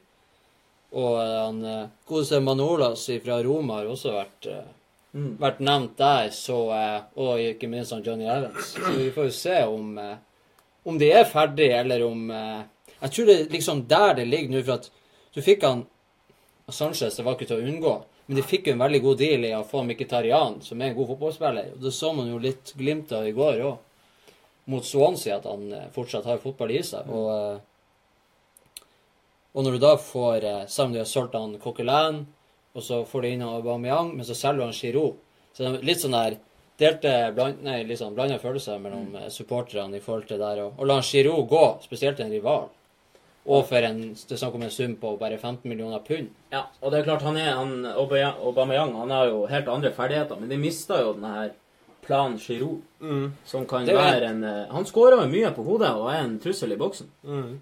Og 0.94 1.16
eh, 1.24 1.38
han 1.42 1.62
eh, 1.66 2.44
Manolas 2.44 3.08
fra 3.24 3.40
Roma 3.46 3.82
har 3.82 3.94
også 3.94 4.16
vært, 4.18 4.50
Mm. 5.18 5.38
vært 5.40 5.62
nevnt 5.64 5.94
der, 5.98 6.28
så, 6.36 6.58
og 7.16 7.40
ikke 7.42 7.70
minst 7.72 7.94
han 7.96 8.04
Johnny 8.06 8.26
Evans. 8.30 8.74
Så 8.76 8.92
vi 9.00 9.08
får 9.16 9.30
jo 9.30 9.34
se 9.34 9.56
om, 9.66 9.96
om 10.86 10.98
de 11.00 11.08
er 11.16 11.24
ferdige, 11.26 11.80
eller 11.80 12.04
om 12.06 12.28
Jeg 12.30 13.12
tror 13.16 13.26
det 13.26 13.38
er 13.40 13.54
liksom 13.56 13.86
der 13.88 14.14
det 14.20 14.28
ligger 14.28 14.52
nå, 14.52 14.62
for 14.68 14.76
at 14.76 14.90
du 15.34 15.40
fikk 15.42 15.64
han 15.64 15.86
Sanchez, 16.70 17.16
det 17.16 17.26
var 17.26 17.38
ikke 17.38 17.48
til 17.50 17.64
å 17.64 17.72
unngå. 17.72 17.96
Men 18.28 18.38
de 18.38 18.44
fikk 18.44 18.68
jo 18.68 18.76
en 18.76 18.84
veldig 18.84 19.02
god 19.08 19.18
deal 19.24 19.46
i 19.48 19.54
å 19.56 19.64
få 19.66 19.82
Mkhitaryan, 19.88 20.60
som 20.62 20.82
er 20.84 20.92
en 20.92 20.98
god 21.00 21.08
fotballspiller. 21.14 21.72
Og 21.78 21.84
det 21.88 21.94
så 21.96 22.12
man 22.14 22.28
jo 22.30 22.42
litt 22.44 22.74
glimt 22.78 23.14
av 23.16 23.26
i 23.26 23.34
går 23.36 23.62
òg, 23.64 23.78
mot 24.68 24.86
Swansea, 24.86 25.38
at 25.38 25.46
han 25.48 25.72
eh, 25.74 25.90
fortsatt 25.96 26.28
har 26.28 26.42
fotball 26.44 26.74
i 26.76 26.82
seg. 26.84 27.08
Og, 27.08 27.28
eh, 27.32 28.84
og 29.56 29.66
når 29.66 29.78
du 29.78 29.82
da 29.82 29.94
får 29.98 30.44
eh, 30.46 30.66
Selv 30.68 30.90
om 30.90 30.96
de 30.96 31.02
har 31.02 31.10
solgt 31.10 31.38
han 31.38 31.56
Coquelin, 31.64 32.26
og 32.78 32.84
så 32.84 33.02
får 33.08 33.24
de 33.24 33.32
inn 33.34 33.46
Aubameyang, 33.48 34.12
men 34.18 34.28
så 34.28 34.36
selger 34.38 34.60
du 34.60 34.66
han 34.68 34.76
Giroud. 34.76 35.16
Så 35.56 35.64
det 35.64 35.70
er 35.72 35.88
litt 35.88 36.04
sånn 36.04 36.14
der 36.14 36.36
delte 36.78 37.14
bland, 37.34 37.64
nei, 37.66 37.80
litt 37.88 37.98
sånn 37.98 38.14
blanda 38.14 38.38
følelser 38.42 38.78
mellom 38.82 39.16
mm. 39.16 39.30
supporterne 39.34 39.98
i 39.98 40.04
forhold 40.04 40.28
til 40.30 40.42
der. 40.44 40.62
Og, 40.66 40.76
og 40.78 40.90
la 40.92 41.00
Giroud 41.02 41.48
gå, 41.50 41.64
spesielt 41.88 42.20
en 42.22 42.34
rival. 42.34 42.68
Og 43.48 43.64
for 43.70 43.88
en, 43.88 44.02
det 44.12 44.36
er 44.36 44.42
snakk 44.42 44.58
om 44.60 44.66
en 44.68 44.74
sum 44.74 44.98
på 45.00 45.14
bare 45.18 45.40
15 45.40 45.64
millioner 45.72 46.04
pund. 46.04 46.34
Ja, 46.52 46.66
og 46.82 46.92
det 46.92 47.00
er 47.00 47.08
klart, 47.08 47.24
han 47.24 47.40
er 47.40 47.54
han, 47.56 47.74
Aubameyang- 47.96 48.98
han 49.00 49.14
har 49.16 49.32
jo 49.32 49.46
helt 49.48 49.72
andre 49.72 49.94
ferdigheter, 49.96 50.36
men 50.40 50.52
de 50.52 50.60
mista 50.60 51.00
jo 51.00 51.14
denne 51.16 51.32
her 51.32 51.54
Plan 52.08 52.38
Giroud, 52.40 52.82
Mm. 53.00 53.32
som 53.46 53.66
kan 53.70 53.86
Det 53.86 53.94
være 53.94 54.26
en 54.32 54.44
eh, 54.44 54.70
Han 54.74 54.86
skårer 54.86 55.20
jo 55.22 55.28
mye 55.30 55.52
på 55.54 55.64
hodet 55.64 55.90
og 55.94 56.08
er 56.10 56.24
en 56.24 56.40
trussel 56.42 56.72
i 56.74 56.78
boksen. 56.80 57.10
Mm. 57.24 57.60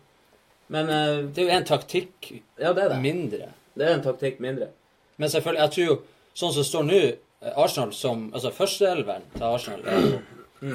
Men 0.69 0.85
uh, 0.89 1.25
Det 1.33 1.41
er 1.43 1.49
jo 1.49 1.57
en 1.57 1.65
taktikk 1.67 2.29
ja, 2.59 2.71
det 2.73 2.83
er 2.85 2.89
det. 2.93 3.01
mindre. 3.03 3.49
Det 3.75 3.83
er 3.89 3.93
en 3.97 4.03
taktikk 4.05 4.39
mindre. 4.39 4.69
Men 5.17 5.29
selvfølgelig, 5.29 5.61
jeg 5.61 5.71
tror 5.75 5.85
jo, 5.89 5.97
sånn 6.35 6.53
som 6.53 6.61
det 6.61 6.69
står 6.69 6.87
nå, 6.87 7.01
eh, 7.41 7.57
Arsenal 7.65 7.91
som 7.93 8.23
Altså 8.33 8.51
førsteelveren 8.55 9.27
til 9.35 9.43
Arsenal 9.43 9.83
er 9.85 10.07
jo 10.07 10.21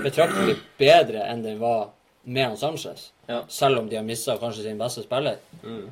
betraktelig 0.05 0.59
bedre 0.79 1.25
enn 1.31 1.43
den 1.43 1.59
var 1.59 1.89
med 2.25 2.45
han 2.51 2.57
Sanchez. 2.61 3.11
Ja. 3.29 3.41
Selv 3.49 3.79
om 3.81 3.89
de 3.89 3.97
har 3.97 4.05
mista 4.05 4.37
kanskje 4.39 4.63
sin 4.69 4.79
beste 4.79 5.03
spiller. 5.03 5.39
Mm. 5.65 5.89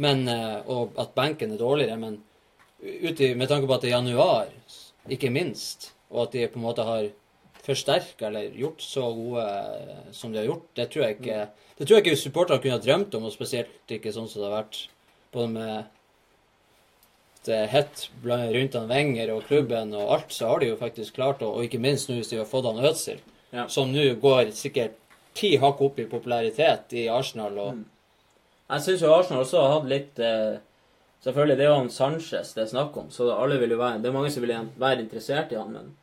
Men, 0.00 0.28
og 0.66 0.96
at 0.98 1.12
benken 1.14 1.52
er 1.52 1.58
dårligere. 1.60 1.98
Men 2.00 2.22
ut 2.80 3.20
i, 3.20 3.34
med 3.34 3.48
tanke 3.48 3.68
på 3.68 3.74
at 3.76 3.82
det 3.84 3.90
er 3.92 3.98
januar, 3.98 4.46
ikke 5.12 5.30
minst, 5.30 5.90
og 6.10 6.22
at 6.26 6.32
de 6.32 6.46
på 6.48 6.58
en 6.60 6.66
måte 6.66 6.84
har 6.86 7.08
forsterka 7.60 8.26
eller 8.30 8.50
gjort 8.56 8.80
så 8.82 9.04
gode 9.14 9.44
eh, 9.46 10.12
som 10.16 10.32
de 10.32 10.38
har 10.40 10.48
gjort, 10.48 10.66
det 10.74 10.88
tror 10.90 11.04
jeg 11.06 11.18
ikke 11.18 11.40
det 11.80 11.86
tror 11.88 11.96
jeg 11.96 12.06
ikke 12.06 12.20
supporterne 12.20 12.60
kunne 12.60 12.76
ha 12.76 12.82
drømt 12.84 13.14
om, 13.16 13.24
og 13.24 13.32
spesielt 13.32 13.88
ikke 13.94 14.12
sånn 14.12 14.28
som 14.28 14.42
det 14.42 14.48
har 14.50 14.58
vært 14.62 14.80
både 15.32 15.48
med 15.54 15.84
det 17.48 17.60
hett 17.72 18.08
rundt 18.24 18.74
han 18.76 18.88
Wenger 18.90 19.30
og 19.32 19.46
klubben 19.48 19.94
og 19.96 20.10
alt, 20.12 20.32
så 20.36 20.50
har 20.50 20.60
de 20.60 20.68
jo 20.72 20.76
faktisk 20.80 21.14
klart 21.16 21.40
å 21.40 21.54
Og 21.54 21.64
ikke 21.64 21.80
minst 21.80 22.10
nå 22.10 22.18
hvis 22.18 22.28
de 22.28 22.36
har 22.36 22.48
fått 22.48 22.68
han 22.68 22.84
Ødsel, 22.84 23.20
Ja. 23.52 23.66
som 23.66 23.90
nå 23.92 24.04
går 24.20 24.52
sikkert 24.52 24.92
ti 25.34 25.56
hakk 25.56 25.80
opp 25.80 25.98
i 25.98 26.04
popularitet 26.04 26.92
i 26.92 27.08
Arsenal. 27.08 27.58
og 27.58 27.72
Mm. 27.74 27.84
Jeg 28.70 28.80
syns 28.82 29.00
jo 29.02 29.14
Arsenal 29.14 29.42
også 29.42 29.60
har 29.60 29.80
hatt 29.80 29.88
litt 29.88 30.18
eh, 30.18 30.58
Selvfølgelig, 31.24 31.56
det 31.56 31.64
er 31.64 31.68
jo 31.68 31.74
han 31.76 31.90
Sanchez 31.90 32.54
det 32.54 32.62
er 32.62 32.66
snakk 32.70 32.96
om, 32.96 33.10
så 33.10 33.26
alle 33.36 33.58
vil 33.58 33.70
jo 33.70 33.76
være 33.78 34.00
Det 34.02 34.08
er 34.08 34.12
mange 34.12 34.30
som 34.30 34.42
vil 34.42 34.68
være 34.78 35.00
interessert 35.00 35.52
i 35.52 35.56
han, 35.56 35.72
men 35.72 35.96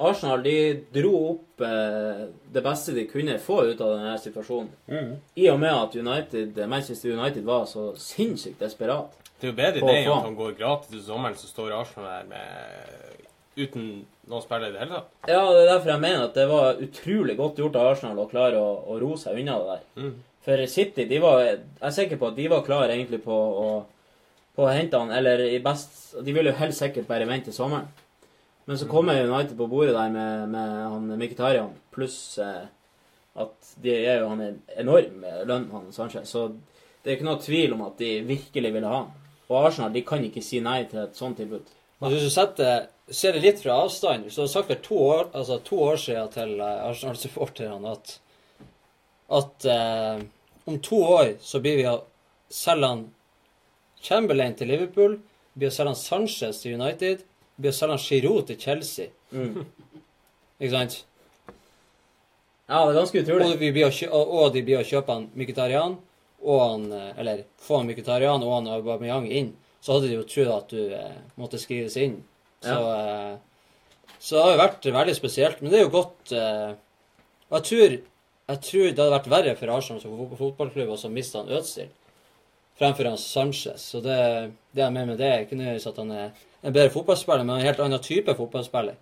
Arsenal 0.00 0.42
de 0.44 0.56
dro 0.94 1.12
opp 1.18 1.64
eh, 1.66 2.22
det 2.52 2.62
beste 2.64 2.94
de 2.96 3.04
kunne 3.10 3.36
få 3.42 3.58
ut 3.68 3.80
av 3.84 3.96
denne 3.98 4.14
situasjonen. 4.22 5.10
I 5.36 5.48
og 5.52 5.58
med 5.60 5.74
at 5.74 5.96
United, 6.00 6.60
Manchester 6.70 7.12
United 7.12 7.44
var 7.44 7.66
så 7.68 7.90
sinnssykt 8.00 8.62
desperat. 8.64 9.12
Det 9.40 9.48
er 9.48 9.52
jo 9.52 9.58
bedre 9.58 9.84
det 9.84 9.98
enn 10.02 10.12
at 10.12 10.26
han 10.28 10.38
går 10.38 10.56
gratis 10.58 10.92
til 10.92 11.04
sommeren, 11.04 11.36
så 11.36 11.48
står 11.48 11.76
Arsenal 11.76 12.08
der 12.10 12.32
med 12.32 13.20
uten 13.60 13.86
noen 14.30 14.44
spiller 14.44 14.70
i 14.70 14.74
det 14.74 14.82
hele 14.82 14.98
tatt. 14.98 15.14
Ja, 15.28 15.44
det 15.52 15.62
er 15.62 15.70
derfor 15.72 15.92
jeg 15.92 16.02
mener 16.04 16.26
at 16.26 16.36
det 16.36 16.48
var 16.50 16.82
utrolig 16.86 17.36
godt 17.38 17.60
gjort 17.60 17.78
av 17.80 17.92
Arsenal 17.92 18.20
å 18.22 18.28
klare 18.30 18.60
å, 18.60 18.74
å 18.92 18.98
ro 19.00 19.14
seg 19.20 19.40
unna 19.40 19.56
det 19.60 19.70
der. 19.70 19.86
Mm. 20.00 20.12
For 20.44 20.66
City, 20.72 21.06
de 21.10 21.18
var, 21.20 21.42
jeg 21.44 21.64
er 21.88 21.96
sikker 21.96 22.20
på 22.20 22.30
at 22.30 22.38
de 22.38 22.46
var 22.52 22.64
klare 22.64 22.94
egentlig 22.94 23.20
på 23.24 23.34
å, 23.34 23.66
på 24.56 24.64
å 24.64 24.70
hente 24.72 25.00
han, 25.00 25.12
eller 25.12 25.42
i 25.50 25.58
best 25.64 26.16
De 26.24 26.32
ville 26.32 26.52
jo 26.52 26.60
helt 26.60 26.76
sikkert 26.76 27.08
bare 27.10 27.28
vente 27.28 27.50
til 27.50 27.58
sommeren. 27.58 27.90
Men 28.68 28.78
så 28.78 28.88
kommer 28.88 29.24
United 29.24 29.56
på 29.58 29.66
bordet 29.70 29.94
der 29.96 30.12
med, 30.14 30.48
med 30.52 30.74
han 30.92 31.08
Mkhitaryan, 31.18 31.72
pluss 31.94 32.38
eh, 32.38 32.68
at 33.40 33.72
de 33.82 33.94
er 33.94 34.20
jo 34.20 34.28
han 34.32 34.42
en 34.44 34.60
enorm 34.82 35.24
lønn, 35.48 35.68
han 35.72 35.92
Sanchez. 35.94 36.28
Så 36.28 36.48
det 37.00 37.10
er 37.10 37.18
ikke 37.18 37.28
noe 37.28 37.42
tvil 37.42 37.74
om 37.76 37.84
at 37.86 38.00
de 38.00 38.18
virkelig 38.26 38.72
ville 38.74 38.90
ha 38.90 39.02
han. 39.02 39.12
Og 39.50 39.66
Arsenal 39.66 39.94
de 39.94 40.04
kan 40.06 40.22
ikke 40.22 40.42
si 40.44 40.60
nei 40.62 40.84
til 40.90 41.02
et 41.02 41.16
sånt 41.18 41.40
tilbud. 41.40 41.70
Og 42.00 42.12
Hvis 42.12 42.26
du 42.26 42.32
setter, 42.32 42.86
ser 43.10 43.34
det 43.36 43.42
litt 43.44 43.62
fra 43.62 43.80
avstand, 43.84 44.28
så 44.30 44.42
har 44.42 44.46
hadde 44.46 44.52
sagt 44.52 44.70
for 44.70 44.84
to 44.84 44.98
år, 45.04 45.24
altså 45.34 45.58
to 45.64 45.80
år 45.84 45.98
siden 46.00 46.28
til 46.34 46.52
eh, 46.60 46.84
Arsenal-supporterne 46.88 47.94
at, 47.94 48.14
at 49.40 49.66
eh, 49.68 50.22
om 50.70 50.78
to 50.80 51.00
år 51.04 51.34
så 51.44 51.60
blir 51.60 51.80
vi 51.80 51.88
å 51.90 51.98
selge 52.50 52.92
han 52.92 53.02
Chamberlain 54.00 54.54
til 54.56 54.70
Liverpool, 54.72 55.18
vi 55.52 55.60
blir 55.60 55.72
å 55.72 55.74
selge 55.74 55.92
han 55.92 56.00
Sanchez 56.00 56.62
til 56.62 56.78
United, 56.78 57.26
blir 57.60 57.72
å 57.72 57.76
selge 57.76 57.96
han 57.96 58.04
Giroud 58.04 58.46
til 58.50 58.58
Chelsea. 58.60 59.10
Mm. 59.32 59.64
Ikke 60.60 60.72
sant? 60.74 60.96
Ja, 62.70 62.84
det 62.86 62.92
er 62.92 62.98
ganske 63.00 63.22
utrolig. 63.24 63.48
Og, 63.50 63.58
vi 63.60 63.72
blir 63.74 63.88
å 63.88 63.94
kjø 63.94 64.08
og, 64.14 64.32
og 64.40 64.52
de 64.54 64.62
blir 64.66 64.78
å 64.80 64.86
kjøpe 64.86 65.14
han 65.16 65.24
Mkhitaryan, 65.34 65.96
og 66.40 66.60
han, 66.62 66.84
eh, 66.94 67.08
eller 67.20 67.44
få 67.60 67.80
han 67.80 67.88
Mkhitaryan 67.90 68.44
og 68.46 68.52
han 68.58 68.68
Aubameyang 68.76 69.26
inn. 69.28 69.52
Så 69.80 69.96
hadde 69.96 70.10
de 70.10 70.18
jo 70.18 70.26
trodd 70.28 70.52
at 70.54 70.74
du 70.74 70.92
eh, 70.94 71.16
måtte 71.40 71.58
skrives 71.60 71.96
inn. 72.00 72.18
Så, 72.62 72.76
eh, 72.76 73.34
så 74.20 74.36
det 74.36 74.44
har 74.44 74.54
jo 74.54 74.60
vært 74.62 74.90
veldig 75.00 75.16
spesielt. 75.16 75.62
Men 75.64 75.72
det 75.72 75.80
er 75.80 75.86
jo 75.86 75.94
godt 75.94 76.32
eh, 76.36 76.72
Og 77.50 77.56
jeg 77.58 77.66
tror, 77.70 77.94
jeg 78.50 78.60
tror 78.66 78.84
det 78.90 79.00
hadde 79.00 79.14
vært 79.16 79.30
verre 79.32 79.54
for 79.58 79.72
Arsenal 79.74 80.02
som 80.02 80.12
fot- 80.18 80.36
fotballklubb 80.38 80.92
å 80.94 81.10
miste 81.10 81.40
han 81.40 81.50
Ødstil 81.56 81.88
fremfor 82.80 83.10
han 83.10 83.18
Sanchez. 83.20 83.84
Så 83.92 84.00
det, 84.00 84.18
det 84.72 84.82
jeg 84.82 84.92
mener 84.96 85.12
med 85.12 85.20
det, 85.20 85.30
er 85.30 85.44
ikke 85.44 85.58
nødvendigvis 85.58 85.90
at 85.90 86.00
han 86.00 86.12
er 86.16 86.30
en 86.60 86.74
bedre 86.76 86.92
fotballspiller, 86.94 87.44
men 87.44 87.58
en 87.58 87.66
helt 87.68 87.80
annen 87.84 88.04
type 88.04 88.34
fotballspiller. 88.36 88.96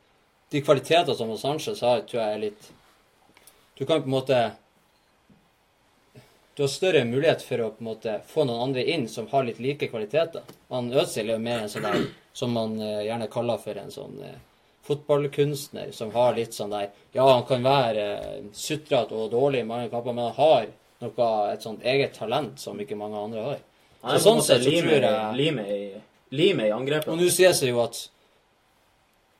De 0.50 0.62
kvaliteter 0.64 1.14
som 1.14 1.30
Sanchez 1.38 1.84
har, 1.86 2.02
tror 2.08 2.22
jeg 2.22 2.34
er 2.34 2.42
litt 2.48 2.72
Du 3.78 3.84
kan 3.86 4.00
på 4.02 4.08
en 4.08 4.16
måte 4.16 4.38
du 6.58 6.64
har 6.64 6.68
større 6.72 7.04
mulighet 7.06 7.42
for 7.46 7.60
å 7.62 7.68
på 7.70 7.84
en 7.84 7.86
måte 7.86 8.12
få 8.26 8.42
noen 8.42 8.64
andre 8.64 8.82
inn 8.90 9.04
som 9.06 9.28
har 9.30 9.44
litt 9.46 9.60
like 9.62 9.86
kvaliteter. 9.92 10.42
Han 10.74 10.88
Øzil 10.90 11.28
er 11.28 11.36
jo 11.36 11.44
mer 11.44 11.60
en 11.62 11.70
sånn 11.70 11.84
der 11.86 12.00
som 12.34 12.50
man 12.50 12.74
eh, 12.82 13.04
gjerne 13.06 13.28
kaller 13.30 13.60
for 13.62 13.78
en 13.78 13.92
sånn 13.94 14.16
eh, 14.26 14.40
fotballkunstner, 14.88 15.92
som 15.94 16.10
har 16.16 16.34
litt 16.34 16.58
sånn 16.58 16.74
der 16.74 16.88
Ja, 17.14 17.28
han 17.28 17.46
kan 17.46 17.62
være 17.62 18.08
eh, 18.16 18.48
sutrete 18.50 19.14
og 19.14 19.30
dårlig 19.36 19.62
i 19.62 19.68
mange 19.70 19.86
kamper, 19.92 20.16
men 20.18 20.32
han 20.32 20.34
har 20.40 20.66
noe, 21.04 21.30
et 21.52 21.62
sånt 21.62 21.86
eget 21.86 22.18
talent 22.18 22.58
som 22.58 22.82
ikke 22.82 22.98
mange 22.98 23.22
andre 23.22 23.46
har. 23.52 23.62
Er 24.04 24.18
Så 24.18 24.28
sånn 24.30 24.42
sett 24.42 24.62
så 24.62 24.70
tror 24.70 25.00
jeg- 25.00 25.36
limet 25.36 25.66
i, 25.74 26.00
lime 26.30 26.66
i 26.68 26.70
angrepet. 26.70 27.08
Og 27.08 27.18
nå 27.18 27.28
sies 27.30 27.60
det 27.60 27.68
jo 27.70 27.80
at 27.82 28.08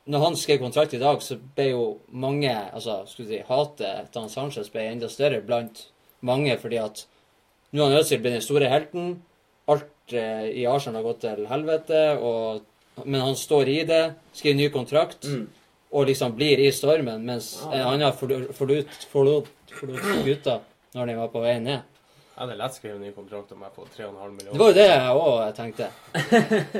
når 0.09 0.19
han 0.23 0.35
skrev 0.35 0.59
kontrakt 0.59 0.93
i 0.93 0.99
dag, 1.01 1.21
så 1.21 1.37
ble 1.55 1.69
jo 1.69 1.83
mange 2.11 2.49
altså, 2.73 3.03
skulle 3.07 3.29
vi 3.29 3.37
si, 3.37 3.43
Hatet 3.47 4.11
til 4.11 4.29
Sanchez 4.29 4.69
ble 4.73 4.87
enda 4.89 5.07
større 5.11 5.41
blant 5.45 5.85
mange, 6.25 6.57
fordi 6.59 6.79
at 6.81 7.05
nå 7.73 7.85
har 7.85 7.99
Øzil 8.01 8.19
blitt 8.19 8.33
den 8.39 8.41
store 8.41 8.69
helten. 8.71 9.21
Alt 9.69 10.13
eh, 10.17 10.49
i 10.49 10.65
Arsenal 10.65 11.03
har 11.03 11.13
gått 11.13 11.21
til 11.21 11.45
helvete, 11.45 12.01
og, 12.25 12.63
men 13.05 13.21
han 13.21 13.35
står 13.37 13.69
i 13.69 13.83
det, 13.85 14.01
skriver 14.33 14.57
ny 14.57 14.69
kontrakt, 14.73 15.23
Mm. 15.29 15.47
og 15.93 16.07
liksom 16.07 16.33
blir 16.35 16.57
i 16.59 16.71
stormen, 16.71 17.23
mens 17.25 17.59
en 17.71 17.85
annen 17.85 18.11
forlot, 18.13 18.49
forlot, 18.57 19.47
forlot 19.79 20.01
gutta 20.25 20.59
når 20.95 21.05
de 21.05 21.15
var 21.15 21.27
på 21.29 21.41
vei 21.41 21.59
ned. 21.59 21.81
Jeg 22.39 22.47
hadde 22.47 22.55
lett 22.55 22.75
skrevet 22.77 23.01
ny 23.03 23.09
kontrakt 23.11 23.49
om 23.51 23.63
jeg 23.65 23.73
får 23.75 23.87
3,5 23.97 24.35
Det 24.39 24.59
var 24.59 24.69
jo 24.69 24.75
det 24.77 24.83
jeg 24.87 25.15
òg 25.21 25.39
tenkte. 25.57 25.87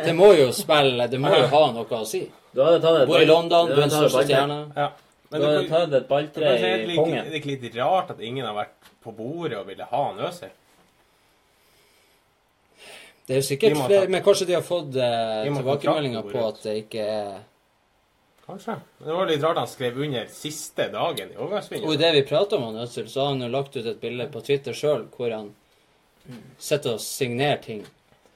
Det 0.05 0.13
må 0.15 0.29
jo 0.37 0.45
spille, 0.55 1.07
det 1.11 1.19
må 1.19 1.33
jo 1.35 1.49
ha 1.51 1.59
noe 1.75 1.97
å 1.97 2.05
si. 2.07 2.21
Du 2.55 2.61
hadde 2.63 2.77
tatt 2.79 3.01
et 3.01 3.09
Bor 3.09 3.19
i 3.19 3.25
London, 3.27 3.67
du 3.67 3.73
du 3.75 3.81
er 3.81 3.89
en 3.89 3.91
største 3.91 4.21
stjerne. 4.23 4.59
Ja. 4.77 4.85
Men 5.33 5.43
det, 5.43 5.49
hadde 5.49 5.65
tatt 5.73 5.97
et 5.99 6.07
balltre 6.07 6.53
i 6.55 6.95
kongen. 6.95 7.27
det 7.27 7.33
er 7.33 7.37
ikke 7.41 7.51
litt 7.51 7.75
rart 7.75 8.15
at 8.15 8.23
ingen 8.23 8.47
har 8.47 8.55
vært 8.55 8.87
på 9.03 9.11
bordet 9.17 9.59
og 9.59 9.67
ville 9.67 9.89
ha 9.91 10.05
en 10.13 10.23
Øzil. 10.29 10.55
Det 13.27 13.35
er 13.35 13.43
jo 13.43 13.49
sikkert 13.49 13.81
flere, 13.83 14.07
men 14.15 14.23
kanskje 14.23 14.47
de 14.47 14.55
har 14.61 14.63
fått 14.63 14.95
eh, 14.95 15.43
tilbakemeldinger 15.43 16.31
på 16.31 16.45
at 16.47 16.63
det 16.63 16.77
ikke 16.85 17.03
er 17.03 17.35
Kanskje. 18.49 18.75
Men 18.97 19.07
det 19.11 19.13
var 19.19 19.29
litt 19.29 19.43
rart 19.45 19.57
han 19.61 19.67
skrev 19.69 19.97
under 20.01 20.25
siste 20.33 20.87
dagen 20.93 21.29
i 21.29 21.37
Og 21.37 21.93
i 21.93 21.97
det 22.01 22.11
vi 22.17 22.23
prater 22.25 22.57
om, 22.57 22.63
han 22.71 22.81
Ødsel, 22.87 23.05
så 23.11 23.21
har 23.27 23.33
han 23.35 23.41
jo 23.45 23.49
lagt 23.53 23.75
ut 23.77 23.85
et 23.85 24.01
bilde 24.01 24.25
på 24.33 24.41
Twitter 24.41 24.73
sjøl 24.73 25.05
hvor 25.15 25.31
han 25.35 25.51
sitter 26.61 26.95
og 26.97 27.01
signerer 27.03 27.61
ting 27.61 27.83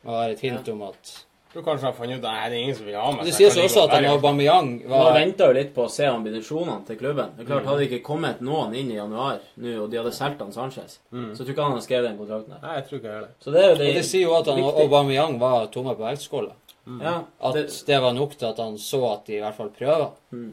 og 0.06 0.14
har 0.18 0.30
et 0.34 0.42
hint 0.44 0.68
om 0.74 0.82
at 0.90 1.14
du 1.54 1.60
kanskje 1.62 1.86
har 1.86 1.94
funnet 1.94 2.18
ut 2.18 2.26
at 2.26 2.50
det 2.50 2.58
er 2.58 2.64
ingen 2.64 2.76
som 2.76 2.86
vil 2.88 2.96
ha 2.98 3.12
meg. 3.14 3.28
Det 3.28 3.34
så 3.36 3.44
sies 3.52 3.58
også 3.62 3.84
at 3.84 3.92
han. 3.94 4.06
Aubameyang 4.10 4.70
Man 4.90 4.90
var 5.04 5.14
venta 5.14 5.46
jo 5.52 5.54
litt 5.54 5.70
på 5.76 5.84
å 5.86 5.92
se 5.94 6.08
ambisjonene 6.10 6.82
til 6.88 6.98
klubben. 6.98 7.30
Det 7.38 7.44
er 7.44 7.46
Mm. 7.46 7.52
klart, 7.52 7.66
Hadde 7.68 7.78
det 7.84 7.92
ikke 7.92 8.04
kommet 8.08 8.42
noen 8.42 8.74
inn 8.74 8.90
i 8.90 8.96
januar 8.96 9.38
nå, 9.62 9.84
og 9.84 9.92
de 9.92 9.98
hadde 9.98 10.12
solgt 10.18 10.40
han 10.42 10.52
Sanchez, 10.52 10.98
Mm. 11.14 11.36
så 11.38 11.44
tror 11.46 11.50
ikke 11.54 11.62
han 11.64 11.72
hadde 11.74 11.86
skrevet 11.86 12.10
den 12.10 12.18
kontrakten 12.18 12.50
der. 12.50 12.60
Nei, 12.68 12.76
jeg 12.80 12.88
tror 12.90 12.98
ikke 13.00 13.12
jeg 13.14 13.22
det. 13.22 13.30
Så 13.40 13.52
det 13.54 13.62
er 13.64 13.70
jo 13.70 13.76
det, 13.76 13.88
Og 13.90 13.94
det 13.94 14.06
sier 14.06 14.22
jo 14.24 14.34
at 14.34 14.46
han. 14.48 14.60
Aubameyang 14.64 15.40
var 15.40 15.68
tomme 15.68 15.96
på 15.96 16.04
vektskåla. 16.10 16.52
Ja, 16.86 17.24
At 17.40 17.56
det, 17.56 17.68
det 17.88 18.02
var 18.04 18.14
nok 18.14 18.34
til 18.38 18.50
at 18.50 18.58
han 18.60 18.78
så 18.78 19.00
at 19.14 19.26
de 19.28 19.38
i 19.38 19.40
hvert 19.44 19.56
fall 19.56 19.70
prøver. 19.72 20.10
Mm. 20.32 20.50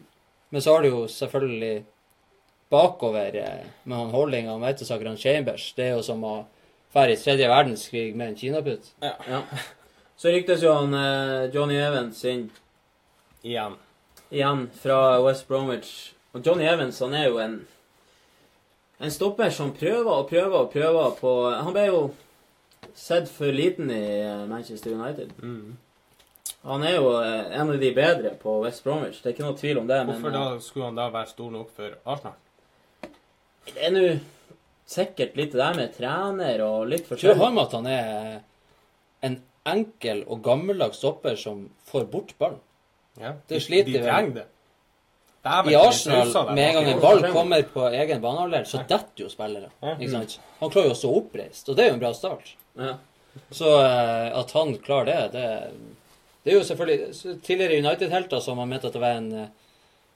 Men 0.50 0.62
så 0.62 0.74
har 0.76 0.82
du 0.82 0.88
jo 0.88 1.00
selvfølgelig 1.10 1.84
bakover 2.70 3.34
eh, 3.34 3.66
med 3.84 3.96
han 3.98 4.10
Holding 4.14 4.50
og 4.50 4.60
Meitesaker 4.62 5.10
og 5.10 5.18
Chambers. 5.18 5.72
Det 5.76 5.88
er 5.88 5.96
jo 5.96 6.04
som 6.06 6.22
å 6.26 6.34
dra 6.94 7.06
i 7.10 7.18
tredje 7.18 7.48
verdenskrig 7.50 8.14
med 8.14 8.28
en 8.32 8.38
kinaputt. 8.38 8.92
ja. 9.02 9.42
Så 10.20 10.28
ryktes 10.28 10.60
jo 10.62 10.74
han 10.76 10.94
eh, 10.94 11.50
Johnny 11.54 11.78
Evans 11.80 12.18
inn 12.28 12.50
Igjen. 13.42 13.74
igjen 14.30 14.66
fra 14.82 15.18
West 15.24 15.46
Bromwich. 15.48 16.12
Og 16.36 16.44
Johnny 16.46 16.66
Evans 16.68 16.98
han 17.00 17.14
er 17.16 17.30
jo 17.30 17.38
en 17.42 17.60
en 19.00 19.10
stopper 19.10 19.48
som 19.50 19.70
prøver 19.72 20.10
og 20.12 20.26
prøver 20.28 20.58
og 20.58 20.72
prøver 20.74 21.14
på 21.16 21.30
Han 21.56 21.72
ble 21.72 21.86
jo 21.86 22.00
sett 22.94 23.30
for 23.32 23.48
liten 23.54 23.88
i 23.90 24.20
eh, 24.20 24.42
Manchester 24.50 24.92
United. 24.92 25.32
Mm. 25.42 25.78
Han 26.68 26.84
er 26.84 26.98
jo 26.98 27.14
eh, 27.22 27.54
en 27.56 27.72
av 27.72 27.78
de 27.80 27.90
bedre 27.96 28.34
på 28.40 28.58
West 28.64 28.84
Bromwich, 28.84 29.22
det 29.22 29.30
er 29.30 29.36
ikke 29.36 29.46
noe 29.46 29.58
tvil 29.58 29.80
om 29.80 29.88
det. 29.88 30.02
Men 30.04 30.12
Hvorfor 30.12 30.34
da 30.34 30.44
eh, 30.54 30.60
skulle 30.64 30.90
han 30.90 31.00
da 31.00 31.08
være 31.14 31.32
stor 31.32 31.50
nok 31.54 31.72
for 31.76 31.96
Arsenal? 32.04 32.38
det 33.70 33.82
er 33.86 33.92
nå 33.94 34.04
sikkert 34.90 35.36
litt 35.38 35.52
det 35.54 35.60
der 35.60 35.76
med 35.78 35.92
trener 35.94 36.62
og 36.64 36.88
litt 36.90 37.10
Jeg 37.10 37.20
tror 37.20 37.34
det 37.34 37.42
har 37.42 37.52
med 37.54 37.62
at 37.62 37.74
han 37.76 37.90
er 37.90 38.40
en 39.28 39.36
enkel 39.70 40.24
og 40.26 40.40
gammeldags 40.42 40.98
stopper 40.98 41.36
som 41.38 41.68
får 41.86 42.08
bort 42.10 42.32
ballen. 42.40 42.58
Ja. 43.20 43.34
Det 43.48 43.60
sliter 43.62 43.92
de, 43.92 43.98
de 43.98 44.06
trenger 44.06 44.40
det. 44.40 44.46
I 45.70 45.74
Arsenal, 45.74 46.54
med 46.54 46.66
en 46.66 46.74
gang 46.74 46.88
en 46.90 47.00
ball 47.00 47.22
kommer 47.32 47.62
på 47.62 47.86
egen 47.88 48.20
banehalvdel, 48.20 48.66
så 48.68 48.82
detter 48.88 49.24
jo 49.24 49.30
spillere. 49.32 49.70
Ikke 49.94 50.10
sant? 50.12 50.34
Han 50.58 50.72
klarer 50.72 50.90
jo 50.90 50.96
å 50.96 50.98
stå 51.00 51.12
oppreist, 51.16 51.70
og 51.70 51.78
det 51.78 51.84
er 51.84 51.88
jo 51.88 51.94
en 51.96 52.02
bra 52.02 52.10
start. 52.16 52.50
Så 53.54 53.70
eh, 53.78 54.26
at 54.36 54.52
han 54.56 54.74
klarer 54.84 55.08
det, 55.08 55.38
det, 55.38 55.99
det 56.42 56.52
er 56.52 56.56
jo 56.56 56.64
selvfølgelig 56.64 57.40
Tidligere 57.44 57.80
United-helter 57.82 58.40
som 58.40 58.58
har 58.58 58.68
ment 58.70 58.86
at 58.88 58.94
det 58.96 59.02
var 59.02 59.18
en 59.18 59.32
eh, 59.42 59.50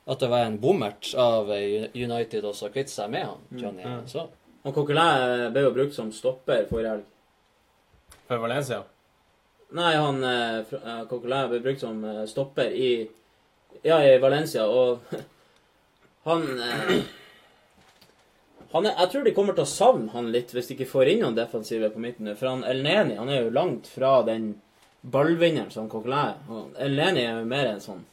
at 0.05 0.21
det 0.21 0.29
var 0.29 0.45
en 0.45 0.59
bommert 0.61 1.15
av 1.17 1.53
eh, 1.53 1.87
United 1.95 2.45
også 2.45 2.69
å 2.69 2.73
kvitte 2.75 2.93
seg 2.93 3.13
med 3.13 3.25
han, 3.25 3.45
Johnny. 3.57 3.85
Mm. 3.89 4.03
Så 4.09 4.27
Og 4.65 4.73
Coquelin 4.77 5.53
ble 5.53 5.63
jo 5.65 5.73
brukt 5.77 5.97
som 5.97 6.11
stopper 6.13 6.67
forrige 6.69 6.97
helg. 6.97 7.07
For 8.29 8.41
Valencia. 8.41 8.83
Nei, 9.75 9.95
han 9.97 10.21
eh, 10.29 10.75
eh, 10.77 11.03
Coquelin 11.09 11.51
ble 11.53 11.61
brukt 11.65 11.85
som 11.85 12.05
eh, 12.05 12.25
stopper 12.29 12.73
i 12.73 12.95
Ja, 13.83 13.99
i 14.05 14.19
Valencia, 14.21 14.67
og 14.69 15.01
han 16.29 16.45
eh, 16.61 16.99
han 18.75 18.87
er, 18.87 18.95
Jeg 18.99 19.11
tror 19.11 19.25
de 19.25 19.33
kommer 19.37 19.57
til 19.57 19.65
å 19.65 19.71
savne 19.71 20.13
han 20.13 20.33
litt 20.35 20.53
hvis 20.53 20.69
de 20.69 20.77
ikke 20.77 20.91
får 20.91 21.13
inn 21.13 21.25
noen 21.25 21.37
defensive 21.39 21.89
på 21.95 22.01
midten. 22.03 22.33
For 22.37 22.51
han 22.51 22.65
Elneni 22.67 23.17
han 23.17 23.31
er 23.31 23.45
jo 23.45 23.55
langt 23.55 23.87
fra 23.87 24.19
den 24.27 24.57
ballvinneren 25.13 25.71
som 25.73 25.89
Coquelin 25.93 26.33
er. 26.33 26.65
Eleni 26.87 27.25
er 27.25 27.41
jo 27.41 27.49
mer 27.49 27.71
en 27.75 27.83
sånn 27.85 28.05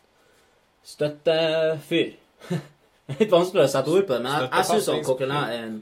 støttefyr. 0.88 2.16
litt 3.20 3.32
vanskelig 3.32 3.66
å 3.66 3.72
sette 3.72 3.92
ord 3.92 4.08
på 4.08 4.16
det, 4.16 4.24
men 4.24 4.34
jeg, 4.34 4.50
jeg 4.58 4.70
syns. 4.72 5.06
Coquelin 5.08 5.38
er 5.38 5.68
en 5.68 5.78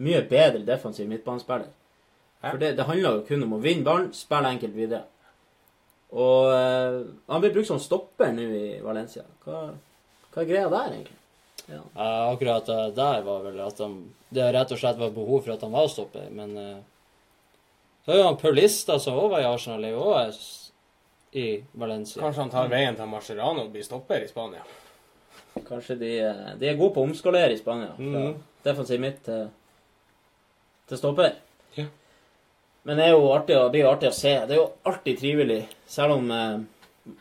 mye 0.00 0.20
bedre 0.28 0.64
defensiv 0.66 1.08
midtbanespiller. 1.10 1.70
For 2.40 2.60
det, 2.60 2.74
det 2.78 2.86
handler 2.88 3.18
jo 3.18 3.24
kun 3.28 3.44
om 3.44 3.56
å 3.58 3.62
vinne 3.62 3.84
ballen, 3.84 4.12
spille 4.16 4.52
enkelt 4.54 4.76
videre. 4.76 5.04
Og 6.16 6.50
eh, 6.54 7.00
han 7.30 7.42
blir 7.42 7.52
brukt 7.54 7.68
som 7.68 7.80
stopper 7.82 8.32
nå 8.34 8.46
i 8.56 8.78
Valencia. 8.82 9.26
Hva, 9.44 9.66
hva 10.32 10.42
er 10.42 10.48
greia 10.48 10.70
der, 10.72 10.94
egentlig? 10.96 11.18
Ja. 11.70 11.82
eh, 11.82 12.22
akkurat 12.32 12.66
det 12.66 12.78
der 12.96 13.20
var 13.26 13.44
vel 13.44 13.60
at 13.62 13.78
de, 13.78 13.90
det 14.34 14.48
rett 14.56 14.72
og 14.74 14.80
slett 14.80 14.98
var 14.98 15.12
behov 15.14 15.44
for 15.44 15.54
at 15.54 15.62
han 15.66 15.74
var 15.76 15.90
stopper, 15.92 16.26
men 16.34 16.56
eh, 16.58 16.80
så 18.10 18.16
er 18.16 18.18
jo 18.20 18.26
han 18.26 18.36
Paulista, 18.40 18.98
som 18.98 19.14
òg 19.22 19.30
var 19.30 19.40
i 19.44 19.46
Arsenal, 19.46 19.84
er 19.84 19.92
jo 19.94 20.08
i 21.32 21.62
Valencia. 21.78 22.20
Kanskje 22.22 22.42
han 22.42 22.50
tar 22.50 22.68
veien 22.72 22.96
til 22.98 23.06
Marcerano 23.06 23.62
og 23.68 23.70
blir 23.72 23.84
stopper 23.86 24.24
i 24.24 24.28
Spania. 24.28 24.64
Kanskje 25.66 25.96
de, 26.00 26.10
eh, 26.26 26.54
de 26.58 26.66
er 26.68 26.74
gode 26.78 26.94
på 26.96 27.04
å 27.04 27.06
omskalere 27.08 27.52
i 27.54 27.58
Spania. 27.60 27.92
Fra 27.96 28.02
Mhm. 28.02 28.34
defensiv 28.64 29.00
midt 29.00 29.22
til, 29.24 29.48
til 30.88 30.98
stopper. 30.98 31.32
Ja. 31.76 31.84
Men 32.84 32.96
det 32.96 33.06
er 33.06 33.10
jo 33.14 33.28
artig, 33.32 33.54
det 33.54 33.70
blir 33.72 33.86
artig 33.88 34.08
å 34.10 34.12
se. 34.14 34.34
Det 34.46 34.50
er 34.56 34.60
jo 34.60 34.72
alltid 34.84 35.18
trivelig, 35.20 35.66
selv 35.86 36.12
om 36.18 36.30
uh, 36.30 36.58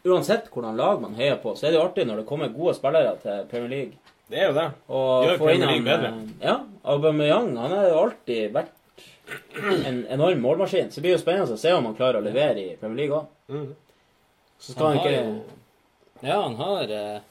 Uansett 0.06 0.50
hvordan 0.52 0.76
lag 0.78 1.00
man 1.02 1.16
heier 1.16 1.38
på, 1.42 1.54
så 1.56 1.66
er 1.68 1.72
det 1.72 1.80
jo 1.80 1.86
artig 1.86 2.06
når 2.06 2.18
det 2.18 2.26
kommer 2.28 2.50
gode 2.54 2.76
spillere 2.76 3.14
til 3.22 3.46
Premier 3.50 3.70
League. 3.70 3.94
Det 4.30 4.38
er 4.38 4.48
jo 4.50 4.54
det. 4.54 4.66
Og 4.90 5.24
Gjør 5.26 5.38
Premier 5.38 5.68
League 5.72 5.86
bedre. 5.86 6.10
eh, 6.42 6.48
Ja. 6.48 6.58
Aubameyang 6.86 7.56
han 7.58 7.72
har 7.72 7.88
jo 7.90 8.02
alltid 8.04 8.52
vært 8.54 8.74
en 9.86 10.06
enorm 10.08 10.42
målmaskin. 10.42 10.92
Så 10.92 11.00
det 11.00 11.06
blir 11.06 11.16
jo 11.16 11.22
spennende 11.22 11.56
å 11.56 11.62
se 11.62 11.74
om 11.76 11.88
han 11.90 11.98
klarer 11.98 12.20
å 12.20 12.26
levere 12.26 12.62
i 12.62 12.78
Premier 12.80 13.04
League 13.04 13.18
òg. 13.20 13.28
Mm. 13.50 13.68
Så 14.60 14.74
skal 14.74 14.88
han, 14.88 14.98
han 14.98 15.06
ikke 15.06 15.18
jo 15.18 16.30
Ja, 16.30 16.38
han 16.42 16.56
har 16.60 16.92
eh, 16.92 17.22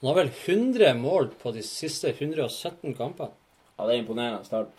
Han 0.00 0.08
har 0.10 0.18
vel 0.20 0.30
100 0.30 0.94
mål 0.98 1.30
på 1.42 1.52
de 1.54 1.62
siste 1.66 2.12
117 2.14 2.94
kampene. 2.98 3.34
Ja, 3.76 3.86
det 3.86 3.94
er 3.94 4.02
imponerende 4.02 4.46
start. 4.46 4.70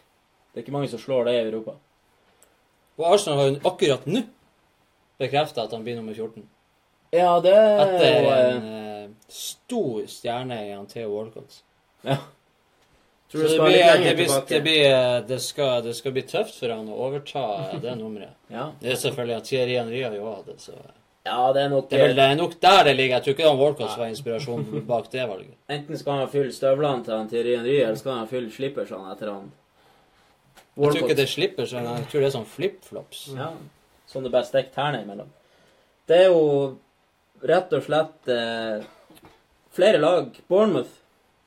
Det 0.51 0.59
er 0.59 0.65
ikke 0.65 0.75
mange 0.75 0.91
som 0.91 1.01
slår 1.01 1.27
det 1.27 1.33
i 1.37 1.43
Europa. 1.47 1.77
Og 2.99 3.05
Arsenal 3.09 3.39
har 3.39 3.47
jo 3.49 3.61
akkurat 3.71 4.03
nå 4.05 4.21
bekrefta 5.21 5.63
at 5.63 5.73
han 5.73 5.85
blir 5.85 5.97
nummer 5.97 6.13
14. 6.13 6.43
Ja, 7.13 7.37
det 7.41 7.53
er 7.53 7.81
Etter 7.83 8.05
jo 8.09 8.29
eh, 8.29 8.45
en 8.51 8.67
eh, 8.73 9.09
stor 9.31 10.05
stjerne 10.09 10.59
i 10.67 10.75
Theo 10.91 11.09
Walcott. 11.13 11.61
Ja. 12.03 12.19
Så 13.33 13.39
Tror 13.39 13.47
det 13.49 13.53
det 13.57 13.63
blir, 13.65 14.05
det, 14.05 14.15
blir, 14.15 14.33
det, 14.47 14.57
blir, 14.61 15.21
det, 15.27 15.39
skal, 15.41 15.79
det 15.81 15.95
skal 15.97 16.13
bli 16.13 16.21
tøft 16.29 16.59
for 16.59 16.69
han 16.69 16.85
å 16.85 16.97
overta 17.07 17.45
det 17.81 17.95
nummeret. 17.97 18.35
Ja. 18.53 18.67
Det 18.77 18.91
er 18.93 18.99
selvfølgelig 19.01 19.37
at 19.39 19.47
Thierry 19.49 19.77
Henry 19.79 20.03
har 20.05 20.13
jo 20.13 20.27
hatt 20.27 20.51
det, 20.51 20.59
så 20.61 20.75
ja, 21.23 21.37
det 21.55 21.61
er 21.63 21.69
nok 21.71 21.87
Det 21.89 21.97
er 21.97 22.01
vel 22.03 22.17
det 22.17 22.23
er 22.29 22.35
nok 22.35 22.53
der 22.61 22.81
det 22.83 22.93
ligger. 22.97 23.15
Jeg 23.15 23.23
tror 23.23 23.33
ikke 23.33 23.47
han 23.47 23.59
Walcott 23.61 23.97
var 23.97 24.09
inspirasjonen 24.11 24.85
bak 24.85 25.05
det 25.11 25.25
valget. 25.29 25.55
Enten 25.75 25.97
skal 25.97 26.19
han 26.21 26.31
fylle 26.33 26.53
støvlene 26.53 27.07
til 27.07 27.15
han 27.15 27.29
Thierry 27.31 27.55
Henry, 27.57 27.77
eller 27.79 28.01
skal 28.01 28.19
han 28.19 28.29
fylle 28.29 28.51
slippersene 28.53 29.13
etter 29.15 29.31
han 29.31 29.47
Jeg 30.75 30.91
tror 30.91 30.99
ikke 31.01 31.17
det 31.17 31.25
er 31.25 31.31
slippers, 31.33 31.73
men 31.73 31.87
Jeg 31.89 32.09
tror 32.11 32.25
det 32.25 32.27
er 32.27 32.35
sånn 32.35 32.49
flipflops. 32.53 33.23
Ja, 33.39 33.49
sånn 34.13 34.27
det 34.27 34.33
bare 34.35 34.49
stikker 34.51 34.75
tærne 34.75 35.01
imellom. 35.07 35.31
Det 36.11 36.19
er 36.25 36.29
jo 36.29 36.43
rett 37.49 37.73
og 37.73 37.87
slett 37.87 38.29
eh, 38.35 38.83
flere 39.73 40.03
lag. 40.03 40.37
Bournemouth, 40.51 40.91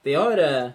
de 0.09 0.17
har 0.17 0.41
eh, 0.41 0.75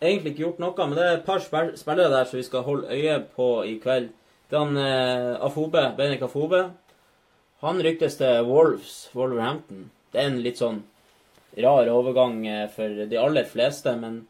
egentlig 0.00 0.32
ikke 0.32 0.44
gjort 0.44 0.62
noe, 0.62 0.86
men 0.86 0.96
det 0.98 1.04
er 1.04 1.16
et 1.18 1.26
par 1.26 1.42
spillere 1.42 2.12
der 2.12 2.28
som 2.28 2.38
vi 2.38 2.46
skal 2.46 2.66
holde 2.66 2.94
øye 2.94 3.18
på 3.34 3.48
i 3.66 3.78
kveld. 3.82 4.10
Det 4.48 4.56
er 4.56 4.64
han 4.64 4.80
eh, 4.80 5.44
Afobe, 5.44 5.82
Benik 5.96 6.22
Afobe, 6.24 6.62
han 7.60 7.82
ryktes 7.82 8.16
til 8.16 8.46
Wolves, 8.46 9.10
Wolverhampton. 9.14 9.88
Det 10.12 10.20
er 10.22 10.30
en 10.30 10.40
litt 10.44 10.60
sånn 10.60 10.84
rar 11.58 11.90
overgang 11.90 12.40
eh, 12.46 12.66
for 12.70 13.06
de 13.10 13.18
aller 13.18 13.48
fleste, 13.50 13.92
men 13.98 14.22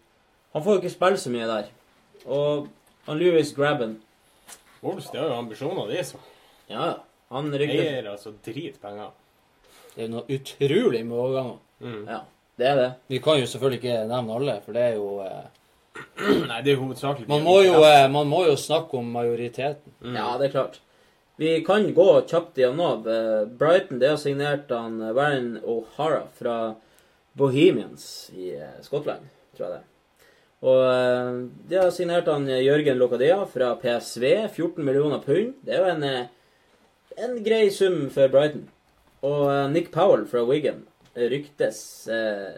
han 0.54 0.64
får 0.64 0.78
jo 0.78 0.82
ikke 0.82 0.94
spille 0.94 1.20
så 1.20 1.32
mye 1.32 1.48
der. 1.50 1.68
Og 2.26 2.70
han 3.06 3.20
Louis 3.20 3.52
Grabben, 3.56 3.98
Wolves, 4.80 5.10
det 5.12 5.20
har 5.20 5.28
jo 5.28 5.38
ambisjoner, 5.42 5.92
de 5.92 6.02
som 6.06 6.24
ja, 6.68 6.80
ja, 6.80 6.96
han 7.34 7.52
ryktes 7.52 7.84
eier 7.84 8.10
altså 8.10 8.32
dritpenger. 8.44 9.12
Det 9.94 10.02
er 10.02 10.08
jo 10.08 10.14
noe 10.14 10.36
utrolig 10.38 11.04
med 11.04 11.16
overganger. 11.18 11.60
Mm. 11.84 12.02
Ja, 12.08 12.18
det 12.58 12.66
er 12.68 12.76
det. 12.80 12.90
Vi 13.12 13.20
kan 13.24 13.38
jo 13.40 13.46
selvfølgelig 13.50 13.80
ikke 13.82 14.02
nevne 14.08 14.36
alle, 14.40 14.58
for 14.64 14.76
det 14.76 14.84
er 14.84 14.98
jo 14.98 15.08
eh, 15.24 15.46
Nei, 16.50 16.60
det 16.64 16.74
er 16.74 16.80
hovedsakelig 16.80 17.28
man, 17.30 17.44
må 17.46 17.60
jo, 17.64 17.78
eh, 17.86 18.06
man 18.12 18.28
må 18.30 18.44
jo 18.48 18.56
snakke 18.58 18.98
om 18.98 19.10
majoriteten. 19.14 19.94
Mm. 20.02 20.16
Ja, 20.18 20.30
det 20.38 20.48
er 20.48 20.54
klart. 20.56 20.80
Vi 21.38 21.52
kan 21.66 21.86
gå 21.94 22.06
kjapt 22.26 22.58
igjennom. 22.58 23.06
Eh, 23.06 23.44
Brighton 23.60 24.00
det 24.02 24.12
har 24.12 24.20
signert 24.20 24.72
han 24.74 25.00
eh, 25.02 25.14
Warren 25.16 25.52
O'Hara 25.62 26.24
fra 26.38 26.56
Bohemians 27.38 28.30
i 28.34 28.56
Skottland, 28.82 29.28
tror 29.56 29.68
jeg 29.68 29.78
det. 29.78 29.84
Og 30.58 30.80
de 31.70 31.76
har 31.78 31.92
signert 31.94 32.26
han 32.26 32.48
Jørgen 32.50 32.98
Lokadia 32.98 33.36
fra 33.46 33.76
PSV, 33.78 34.24
14 34.50 34.82
millioner 34.82 35.22
pund. 35.22 35.52
Det 35.62 35.76
er 35.76 35.84
jo 35.84 35.92
en, 35.92 36.26
en 37.14 37.36
grei 37.46 37.68
sum 37.70 38.08
for 38.10 38.26
Brighton. 38.32 38.66
Og 39.22 39.46
Nick 39.70 39.92
Powell 39.94 40.26
fra 40.26 40.42
Wigan 40.48 40.82
ryktes 41.26 42.08
eh, 42.08 42.54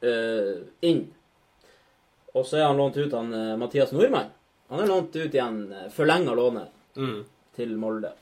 eh, 0.00 0.56
inn. 0.80 1.06
Og 2.34 2.46
så 2.46 2.58
er 2.58 2.66
han 2.66 2.76
lånt 2.80 2.96
ut 2.98 3.12
han 3.14 3.32
eh, 3.34 3.52
Mathias 3.60 3.92
Nordmann. 3.94 4.32
Han 4.72 4.80
er 4.82 4.88
lånt 4.90 5.14
ut 5.14 5.34
igjen, 5.34 5.60
uh, 5.72 5.88
forlenga 5.92 6.34
lånet 6.34 6.70
Mm. 6.96 7.24
til 7.56 7.72
Molde. 7.76 8.12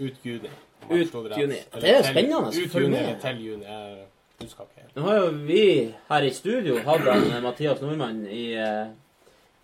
Ut 0.00 0.14
juni. 0.24 0.48
Ut 0.90 1.12
juni. 1.36 1.58
Det 1.80 1.90
er 1.90 2.02
spennende 2.02 2.48
Ut 2.48 2.74
juni 2.74 3.02
til 3.20 3.40
juni. 3.44 3.64
Jeg 3.64 4.06
husker 4.40 4.64
ikke 4.64 4.80
helt. 4.82 4.96
Nå 4.96 5.02
har 5.06 5.16
jo 5.18 5.26
vi 5.48 5.94
her 6.08 6.22
i 6.24 6.30
studio 6.32 6.78
hatt 6.84 7.04
han 7.04 7.26
eh, 7.30 7.40
Mathias 7.44 7.80
Nordmann 7.84 8.22
i, 8.26 8.46
eh, 8.56 8.86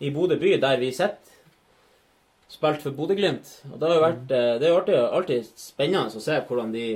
i 0.00 0.10
Bodø 0.10 0.36
by, 0.40 0.54
der 0.60 0.76
vi 0.80 0.90
sitter. 0.92 1.16
Spilt 2.52 2.82
for 2.84 2.90
Bodø-Glimt. 2.92 3.48
Og 3.72 3.78
det 3.80 3.88
har 3.88 3.94
jo 3.96 4.02
vært 4.04 4.32
eh, 4.36 4.58
Det 4.60 4.66
er 4.68 4.72
jo 4.74 4.78
alltid, 4.82 4.98
alltid 5.18 5.52
spennende 5.56 6.12
å 6.20 6.20
se 6.20 6.40
hvordan 6.48 6.72
de 6.74 6.86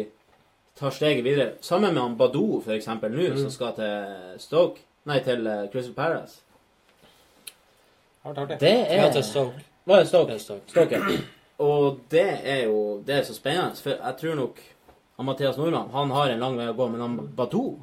tar 0.77 0.93
steget 0.93 1.25
videre. 1.25 1.55
Sammen 1.65 1.95
med 1.95 2.03
han 2.03 2.17
Badou, 2.21 2.61
eksempel, 2.75 3.13
nå, 3.17 3.31
som 3.41 3.51
skal 3.55 3.73
til 3.79 4.41
Stoke. 4.45 4.85
Nei, 5.09 5.21
til 5.25 5.47
eh, 5.49 5.65
Crystal 5.73 5.97
Palace. 5.97 6.43
Det 8.35 8.43
er 8.43 8.47
vært. 8.47 8.61
Det 8.61 8.75
Ja, 8.97 9.07
er 9.07 9.13
til 9.13 9.25
Stoke. 9.25 9.65
Hva 9.87 10.01
er 10.01 10.05
Stoke? 10.11 10.33
Det 10.33 10.41
Stoke. 10.41 10.71
Stoke. 10.71 11.01
ja. 11.01 11.19
Og 11.59 12.01
det 12.13 12.27
er 12.45 12.65
jo 12.67 13.03
det 13.07 13.15
er 13.17 13.23
så 13.25 13.35
spennende, 13.35 13.77
for 13.81 13.91
jeg 13.97 14.17
tror 14.21 14.35
nok 14.37 14.59
Mathias 15.25 15.57
Nordmann 15.57 15.89
han 15.95 16.11
har 16.11 16.31
en 16.31 16.41
lang 16.41 16.57
vei 16.59 16.67
å 16.69 16.75
gå, 16.77 16.89
men 16.93 17.01
han 17.01 17.15
Badou 17.37 17.79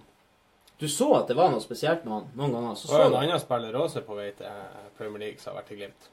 Du 0.79 0.87
så 0.87 1.07
at 1.15 1.27
det 1.27 1.35
var 1.37 1.49
noe 1.49 1.61
spesielt 1.63 2.03
med 2.05 2.13
han 2.13 2.25
noen 2.35 2.51
ganger. 2.53 2.75
Så 2.75 2.87
Så 2.87 2.93
så 2.93 2.97
det 2.97 3.05
en 3.05 3.15
annen 3.23 3.39
spiller 3.39 3.75
også 3.79 4.01
på 4.05 4.15
vei 4.17 4.31
til 4.37 4.47
Premier 4.97 5.19
League 5.19 5.39
som 5.39 5.53
har 5.53 5.61
vært 5.63 5.71
i 5.71 5.75
Glimt. 5.79 6.09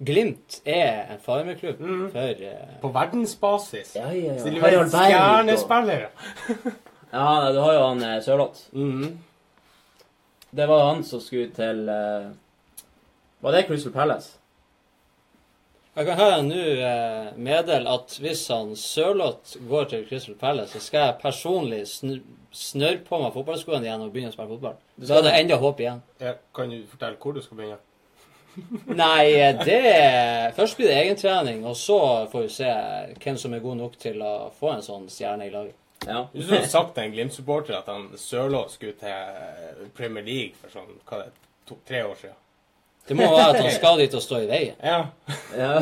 Glimt 0.00 0.60
er 0.64 1.10
en 1.12 1.18
farmeklubb 1.20 1.80
mm. 1.80 2.04
for 2.12 2.44
uh... 2.46 2.76
På 2.80 2.88
verdensbasis. 2.94 3.96
Ja, 3.96 4.12
ja, 4.12 4.32
ja. 4.32 4.38
Så 4.38 4.48
de 4.48 4.56
er 4.56 4.62
var 4.62 4.76
og- 4.84 4.94
stjernespillere. 4.94 6.08
Ja, 7.12 7.50
du 7.52 7.58
har 7.58 7.74
jo 7.74 7.80
han 7.88 8.02
eh, 8.06 8.20
Sørloth. 8.22 8.60
Mm. 8.72 9.18
Det 10.50 10.66
var 10.70 10.84
han 10.94 11.02
som 11.04 11.20
skulle 11.20 11.50
til 11.50 11.88
eh, 11.90 12.28
Var 13.40 13.56
det 13.56 13.66
Crystal 13.68 13.92
Palace? 13.92 14.36
Jeg 15.96 16.06
kan 16.06 16.18
her 16.20 16.42
nå 16.46 16.58
eh, 16.86 17.30
meddele 17.40 17.90
at 17.90 18.12
hvis 18.22 18.44
han 18.52 18.76
Sørloth 18.78 19.58
går 19.68 19.88
til 19.90 20.04
Crystal 20.08 20.36
Palace, 20.38 20.72
så 20.72 20.84
skal 20.84 21.06
jeg 21.06 21.16
personlig 21.22 21.80
sn 21.90 22.20
snørre 22.54 22.98
på 23.06 23.18
meg 23.22 23.34
fotballskoene 23.34 23.86
igjen 23.86 24.02
og 24.02 24.08
begynne 24.14 24.32
å 24.32 24.34
spille 24.34 24.50
fotball. 24.50 24.78
Så 25.02 25.18
er 25.18 25.26
det 25.26 25.34
enda 25.38 25.58
håp 25.62 25.82
igjen. 25.82 26.00
Ja, 26.22 26.32
kan 26.54 26.72
du 26.72 26.80
fortelle 26.90 27.18
hvor 27.22 27.34
du 27.34 27.42
skal 27.42 27.60
begynne? 27.60 27.78
Nei, 29.02 29.26
eh, 29.34 29.60
det 29.66 29.80
Først 30.56 30.78
blir 30.78 30.90
det 30.90 30.98
egentrening, 31.02 31.62
og 31.66 31.76
så 31.78 31.98
får 32.32 32.46
vi 32.46 32.52
se 32.54 32.72
hvem 33.22 33.38
som 33.42 33.54
er 33.54 33.64
god 33.64 33.80
nok 33.82 33.98
til 34.02 34.22
å 34.22 34.34
få 34.56 34.74
en 34.76 34.86
sånn 34.86 35.08
stjerne 35.10 35.46
i 35.46 35.54
laget. 35.54 35.76
Ja. 36.06 36.22
Du 36.32 36.42
skulle 36.42 36.68
sagt 36.70 36.94
til 36.96 37.06
en 37.06 37.16
Glimt-supporter 37.16 37.76
at 37.76 37.90
han 37.90 38.08
Sørloth 38.18 38.76
skulle 38.76 38.96
til 39.00 39.90
Premier 39.96 40.24
League 40.24 40.56
for 40.60 40.72
sånn, 40.72 40.94
hva 41.04 41.20
det 41.20 41.28
er, 41.28 41.42
to, 41.68 41.76
tre 41.86 42.04
år 42.06 42.16
siden. 42.22 42.38
Det 43.08 43.16
må 43.18 43.26
være 43.32 43.48
at 43.56 43.62
han 43.64 43.72
skal 43.74 43.98
dit 43.98 44.14
og 44.14 44.22
stå 44.22 44.40
i 44.44 44.46
veien. 44.50 44.76
Ja. 44.84 45.00
ja. 45.56 45.72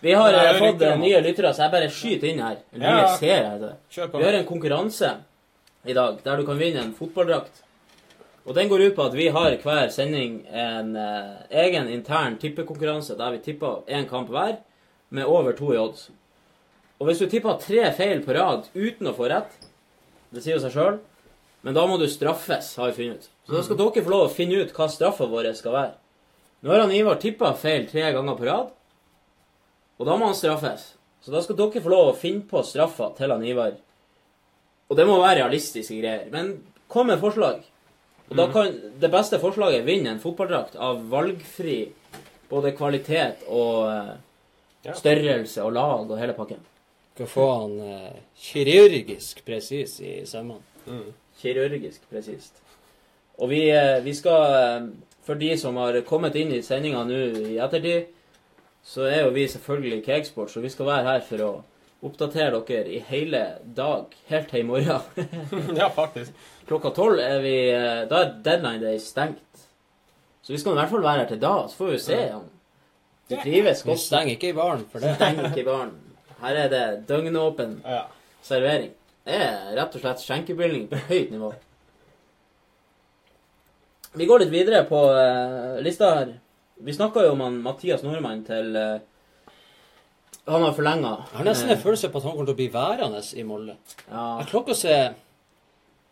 Vi 0.00 0.12
har 0.16 0.32
Nei, 0.36 0.52
fått 0.58 0.84
nye 1.00 1.20
lyttere, 1.24 1.54
så 1.54 1.66
jeg 1.66 1.72
bare 1.74 1.90
skyter 1.92 2.28
inn 2.32 2.42
her. 2.44 2.60
Nye 2.76 2.92
Ja. 3.00 3.16
seere, 3.16 3.50
heter 3.54 3.66
det. 3.70 3.74
Kjør 3.94 4.12
på. 4.12 4.20
Vi 4.20 4.28
har 4.28 4.38
en 4.40 4.46
konkurranse 4.48 5.10
i 5.88 5.96
dag 5.96 6.18
der 6.24 6.36
du 6.40 6.46
kan 6.48 6.58
vinne 6.60 6.82
en 6.84 6.94
fotballdrakt. 6.96 7.62
Og 8.48 8.54
den 8.56 8.68
går 8.68 8.86
ut 8.88 8.94
på 8.96 9.04
at 9.04 9.14
vi 9.14 9.28
har 9.32 9.56
hver 9.62 9.90
sending 9.92 10.40
en 10.48 10.94
eh, 10.96 11.34
egen 11.64 11.88
intern 11.92 12.38
tippekonkurranse 12.40 13.16
der 13.18 13.36
vi 13.36 13.42
tipper 13.44 13.84
én 13.88 14.08
kamp 14.08 14.28
hver 14.32 14.56
med 15.10 15.24
over 15.28 15.52
to 15.56 15.72
i 15.74 15.78
odds. 15.78 16.08
Og 17.00 17.06
hvis 17.08 17.20
du 17.20 17.26
tipper 17.32 17.60
tre 17.60 17.92
feil 17.96 18.20
på 18.24 18.34
rad 18.36 18.66
uten 18.74 19.08
å 19.08 19.14
få 19.16 19.28
rett, 19.32 19.52
det 20.32 20.42
sier 20.44 20.56
jo 20.58 20.62
seg 20.64 20.72
sjøl, 20.74 20.98
men 21.64 21.76
da 21.76 21.84
må 21.88 21.96
du 22.00 22.06
straffes, 22.08 22.74
har 22.80 22.90
vi 22.90 22.96
funnet 22.98 23.24
ut. 23.24 23.30
Så 23.50 23.56
da 23.56 23.62
skal 23.66 23.78
dere 23.80 24.04
få 24.06 24.12
lov 24.12 24.28
å 24.28 24.30
finne 24.30 24.60
ut 24.62 24.70
hva 24.76 24.86
straffa 24.88 25.26
vår 25.26 25.48
skal 25.58 25.74
være. 25.74 25.94
Nå 26.62 26.70
har 26.70 26.84
han 26.84 26.92
Ivar 26.94 27.18
tippa 27.18 27.50
feil 27.58 27.88
tre 27.90 28.04
ganger 28.14 28.36
på 28.38 28.46
rad, 28.46 28.68
og 29.98 30.06
da 30.06 30.14
må 30.16 30.28
han 30.30 30.36
straffes. 30.38 30.92
Så 31.20 31.32
da 31.34 31.42
skal 31.42 31.56
dere 31.58 31.82
få 31.82 31.90
lov 31.92 32.12
å 32.12 32.16
finne 32.16 32.46
på 32.48 32.62
straffa 32.64 33.10
til 33.18 33.32
han 33.34 33.42
Ivar. 33.44 33.74
Og 34.86 34.96
det 34.96 35.06
må 35.08 35.18
være 35.20 35.40
realistiske 35.42 35.98
greier. 35.98 36.28
Men 36.30 36.60
kom 36.90 37.10
med 37.10 37.18
forslag. 37.22 37.64
Og 38.30 38.38
da 38.38 38.46
kan 38.54 38.70
det 39.02 39.10
beste 39.10 39.40
forslaget 39.42 39.82
vinne 39.86 40.14
en 40.14 40.22
fotballdrakt 40.22 40.76
av 40.78 41.02
valgfri 41.10 41.80
både 42.50 42.72
kvalitet 42.78 43.46
og 43.48 43.90
eh, 43.90 44.10
Ja. 44.86 44.94
størrelse 44.96 45.60
og 45.60 45.74
lag 45.76 46.08
og 46.10 46.16
hele 46.18 46.32
pakken. 46.32 46.62
Skal 47.12 47.26
få 47.28 47.46
han 47.52 47.74
eh, 47.84 48.20
kirurgisk 48.40 49.42
presis 49.44 49.98
i 50.00 50.14
sømmene. 50.24 50.62
Mm. 50.86 51.10
Kirurgisk 51.42 52.06
presist. 52.08 52.62
Og 53.40 53.48
vi, 53.48 53.70
eh, 53.72 54.00
vi 54.04 54.14
skal, 54.14 54.54
eh, 54.54 54.88
for 55.24 55.34
de 55.40 55.56
som 55.58 55.76
har 55.80 56.00
kommet 56.08 56.36
inn 56.36 56.52
i 56.52 56.62
sendinga 56.62 57.04
nå 57.08 57.20
i 57.48 57.56
ettertid, 57.58 58.06
så 58.84 59.06
er 59.08 59.24
jo 59.24 59.30
vi 59.34 59.46
selvfølgelig 59.48 60.04
Cakesports, 60.04 60.56
og 60.56 60.62
vi 60.64 60.72
skal 60.72 60.86
være 60.86 61.04
her 61.04 61.20
for 61.24 61.44
å 61.44 61.50
oppdatere 62.04 62.60
dere 62.68 62.88
i 62.88 62.98
hele 63.10 63.42
dag, 63.76 64.14
helt 64.28 64.48
til 64.48 64.60
i 64.60 64.68
morgen. 64.68 65.00
ja, 65.80 65.88
faktisk. 65.92 66.32
Klokka 66.68 66.92
tolv 66.96 67.20
er 67.20 67.40
vi 67.44 67.56
eh, 67.72 68.04
Da 68.08 68.22
er 68.24 68.36
deadline 68.44 68.80
day 68.80 68.98
stengt. 68.98 69.66
Så 70.42 70.54
vi 70.54 70.58
skal 70.58 70.72
i 70.72 70.80
hvert 70.80 70.90
fall 70.92 71.04
være 71.04 71.24
her 71.24 71.28
til 71.32 71.40
da, 71.42 71.54
så 71.68 71.76
får 71.76 71.90
vi 71.90 71.98
jo 71.98 72.04
se 72.04 72.20
om 72.34 72.46
vi 73.30 73.36
trives 73.38 73.84
Vi 73.86 73.94
stenger 74.00 74.32
ikke 74.34 74.48
i 74.50 74.56
baren 74.56 74.86
for 74.90 74.98
det. 75.04 75.12
Stenger 75.14 75.50
ikke 75.52 75.66
baren. 75.68 75.92
Her 76.40 76.56
er 76.64 76.70
det 76.72 76.84
døgnåpen 77.06 77.76
Ja. 77.86 78.02
servering. 78.42 78.90
Det 79.24 79.36
er 79.36 79.76
rett 79.76 79.94
og 79.94 80.00
slett 80.02 80.24
skjenkebevilgning 80.24 80.88
på 80.90 80.96
høyt 81.10 81.30
nivå. 81.30 81.52
Vi 84.18 84.26
går 84.26 84.42
litt 84.42 84.50
videre 84.52 84.82
på 84.88 84.98
uh, 85.14 85.78
lista 85.84 86.10
her. 86.16 86.34
Vi 86.82 86.94
snakka 86.96 87.22
jo 87.26 87.34
om 87.36 87.44
han 87.44 87.60
Mathias 87.62 88.02
Nordmann 88.02 88.42
til 88.46 88.74
uh, 88.74 88.98
Han 90.48 90.64
har 90.66 90.74
forlenga. 90.74 91.12
Jeg 91.30 91.38
har 91.38 91.46
nesten 91.46 91.70
en 91.70 91.82
følelse 91.82 92.10
på 92.10 92.18
at 92.18 92.26
han 92.26 92.34
kommer 92.34 92.50
til 92.50 92.56
å 92.56 92.60
bli 92.60 92.70
værende 92.74 93.22
i 93.38 93.44
Molde. 93.46 93.76
Ja. 94.08 94.24
Jeg 94.40 94.48
ikke 94.50 94.74
å 94.74 94.80
se 94.80 95.00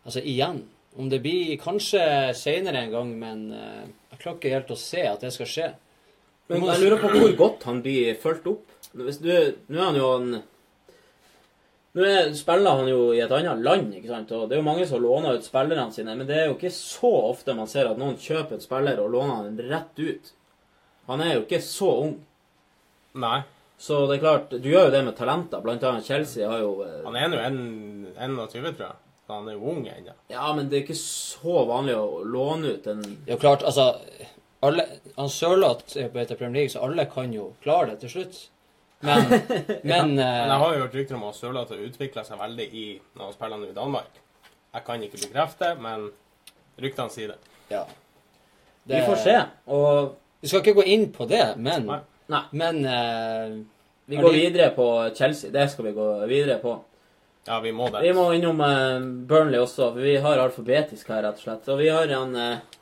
Altså 0.07 0.21
igjen. 0.23 0.61
Om 0.99 1.09
det 1.11 1.19
blir 1.21 1.57
kanskje 1.61 2.01
seinere 2.33 2.85
en 2.85 2.93
gang, 2.93 3.09
men 3.19 3.41
uh, 3.51 3.83
jeg 4.13 4.21
klarer 4.21 4.37
ikke 4.39 4.53
helt 4.55 4.71
å 4.73 4.79
se 4.79 5.03
at 5.05 5.25
det 5.25 5.33
skal 5.35 5.49
skje. 5.51 5.67
Men 6.49 6.63
jeg 6.65 6.81
lurer 6.81 7.01
på 7.03 7.11
hvor 7.13 7.35
godt 7.37 7.67
han 7.69 7.83
blir 7.85 8.15
fulgt 8.21 8.47
opp. 8.49 8.63
Nå 8.95 9.05
er 9.11 9.83
han 9.83 9.99
jo 9.99 10.07
en 10.15 10.39
Nå 11.97 12.03
er, 12.05 12.33
spiller 12.37 12.75
han 12.77 12.87
jo 12.91 12.99
i 13.17 13.21
et 13.23 13.31
annet 13.33 13.63
land, 13.65 13.93
ikke 13.97 14.11
sant? 14.11 14.31
og 14.37 14.43
det 14.49 14.57
er 14.57 14.61
jo 14.61 14.67
mange 14.67 14.85
som 14.87 15.01
låner 15.01 15.39
ut 15.39 15.45
spillerne 15.47 15.89
sine, 15.93 16.13
men 16.15 16.27
det 16.29 16.35
er 16.37 16.45
jo 16.51 16.57
ikke 16.57 16.69
så 16.75 17.09
ofte 17.31 17.55
man 17.57 17.67
ser 17.71 17.89
at 17.89 17.97
noen 17.97 18.17
kjøper 18.21 18.59
en 18.59 18.61
spiller 18.61 19.01
og 19.01 19.09
låner 19.15 19.39
han 19.39 19.57
rett 19.71 19.97
ut. 20.03 20.29
Han 21.09 21.23
er 21.25 21.33
jo 21.33 21.45
ikke 21.47 21.61
så 21.65 21.89
ung. 22.03 22.13
Nei. 23.17 23.39
Så 23.79 24.03
det 24.09 24.17
er 24.19 24.21
klart, 24.21 24.51
du 24.51 24.67
gjør 24.69 24.89
jo 24.89 24.93
det 24.93 25.01
med 25.07 25.15
talenter. 25.17 25.61
Blant 25.63 25.83
annet 25.87 26.05
Chelsea 26.05 26.45
har 26.51 26.59
jo 26.61 26.73
eh, 26.85 26.99
Han 27.05 27.15
er 27.17 27.29
nå 27.31 27.37
en- 27.41 28.13
21, 28.19 28.73
tror 28.75 28.85
jeg. 28.89 28.97
Så 29.25 29.33
han 29.37 29.47
er 29.47 29.55
jo 29.55 29.71
ung 29.71 29.85
ennå. 29.87 30.13
Ja, 30.29 30.51
men 30.53 30.69
det 30.69 30.77
er 30.77 30.83
ikke 30.83 30.97
så 30.99 31.63
vanlig 31.69 31.95
å 31.95 32.21
låne 32.27 32.75
ut 32.75 32.87
en 32.91 33.01
Det 33.01 33.31
er 33.31 33.35
jo 33.37 33.41
klart, 33.41 33.63
altså 33.63 34.01
alle, 34.61 34.85
Han 35.15 35.29
Sørloth 35.31 35.95
er 35.97 36.09
på 36.11 36.19
etter 36.21 36.35
Premier 36.35 36.65
League, 36.65 36.73
så 36.73 36.83
alle 36.85 37.05
kan 37.09 37.31
jo 37.33 37.53
klare 37.63 37.93
det 37.93 38.01
til 38.03 38.13
slutt. 38.17 38.39
Men, 39.01 39.29
men 39.83 40.15
Men 40.15 40.19
eh, 40.19 40.47
jeg 40.49 40.57
har 40.61 40.73
jo 40.73 40.81
hørt 40.83 40.95
rykter 40.97 41.15
om 41.15 41.23
at 41.29 41.37
Sørlandet 41.37 41.71
har 41.75 41.85
utvikla 41.87 42.23
seg 42.27 42.39
veldig 42.41 42.65
i 42.75 42.85
når 43.15 43.29
av 43.29 43.35
spiller 43.37 43.61
nå 43.61 43.69
i 43.69 43.75
Danmark. 43.77 44.19
Jeg 44.75 44.85
kan 44.85 45.03
ikke 45.05 45.21
bekrefte, 45.23 45.69
men 45.81 46.09
ryktene 46.79 47.13
sier 47.13 47.33
det. 47.33 47.39
ja. 47.71 47.85
Vi 48.89 48.99
får 49.05 49.19
se. 49.21 49.33
Og 49.69 50.15
Vi 50.41 50.47
skal 50.49 50.63
ikke 50.63 50.79
gå 50.79 50.83
inn 50.89 51.03
på 51.13 51.27
det, 51.29 51.43
men, 51.61 51.83
Nei. 51.85 51.99
Nei. 52.31 52.39
men 52.57 52.77
uh, 52.87 53.57
vi 54.09 54.17
går 54.17 54.31
de- 54.33 54.39
videre 54.39 54.69
på 54.73 54.85
Chelsea. 55.13 55.51
Det 55.53 55.67
skal 55.69 55.85
vi 55.85 55.91
gå 55.93 56.05
videre 56.25 56.55
på. 56.63 56.71
Ja, 57.45 57.59
vi 57.61 57.69
må 57.75 57.89
det. 57.93 58.01
Vi 58.01 58.13
må 58.17 58.23
innom 58.33 58.63
uh, 58.63 58.97
Burnley 59.29 59.59
også, 59.61 59.91
for 59.91 60.01
vi 60.01 60.15
har 60.23 60.41
alfabetisk 60.41 61.11
her, 61.13 61.21
rett 61.27 61.37
og 61.37 61.43
slett. 61.43 61.69
Og 61.69 61.77
vi 61.83 61.91
har 61.93 62.09
en 62.17 62.33
uh, 62.33 62.81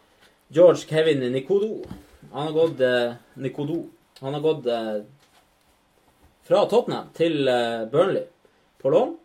George 0.53 0.87
Kevin 0.87 1.25
Nikodo. 1.33 1.81
Han 2.31 2.47
har 2.47 2.55
gått 2.55 2.85
Nikodo. 3.35 3.81
Han 4.21 4.37
har 4.37 4.45
gått 4.45 4.71
fra 6.47 6.63
Tottenham 6.69 7.09
til 7.17 7.47
eh, 7.51 7.85
Burnley 7.91 8.23
på 8.81 8.91
lån. 8.93 9.17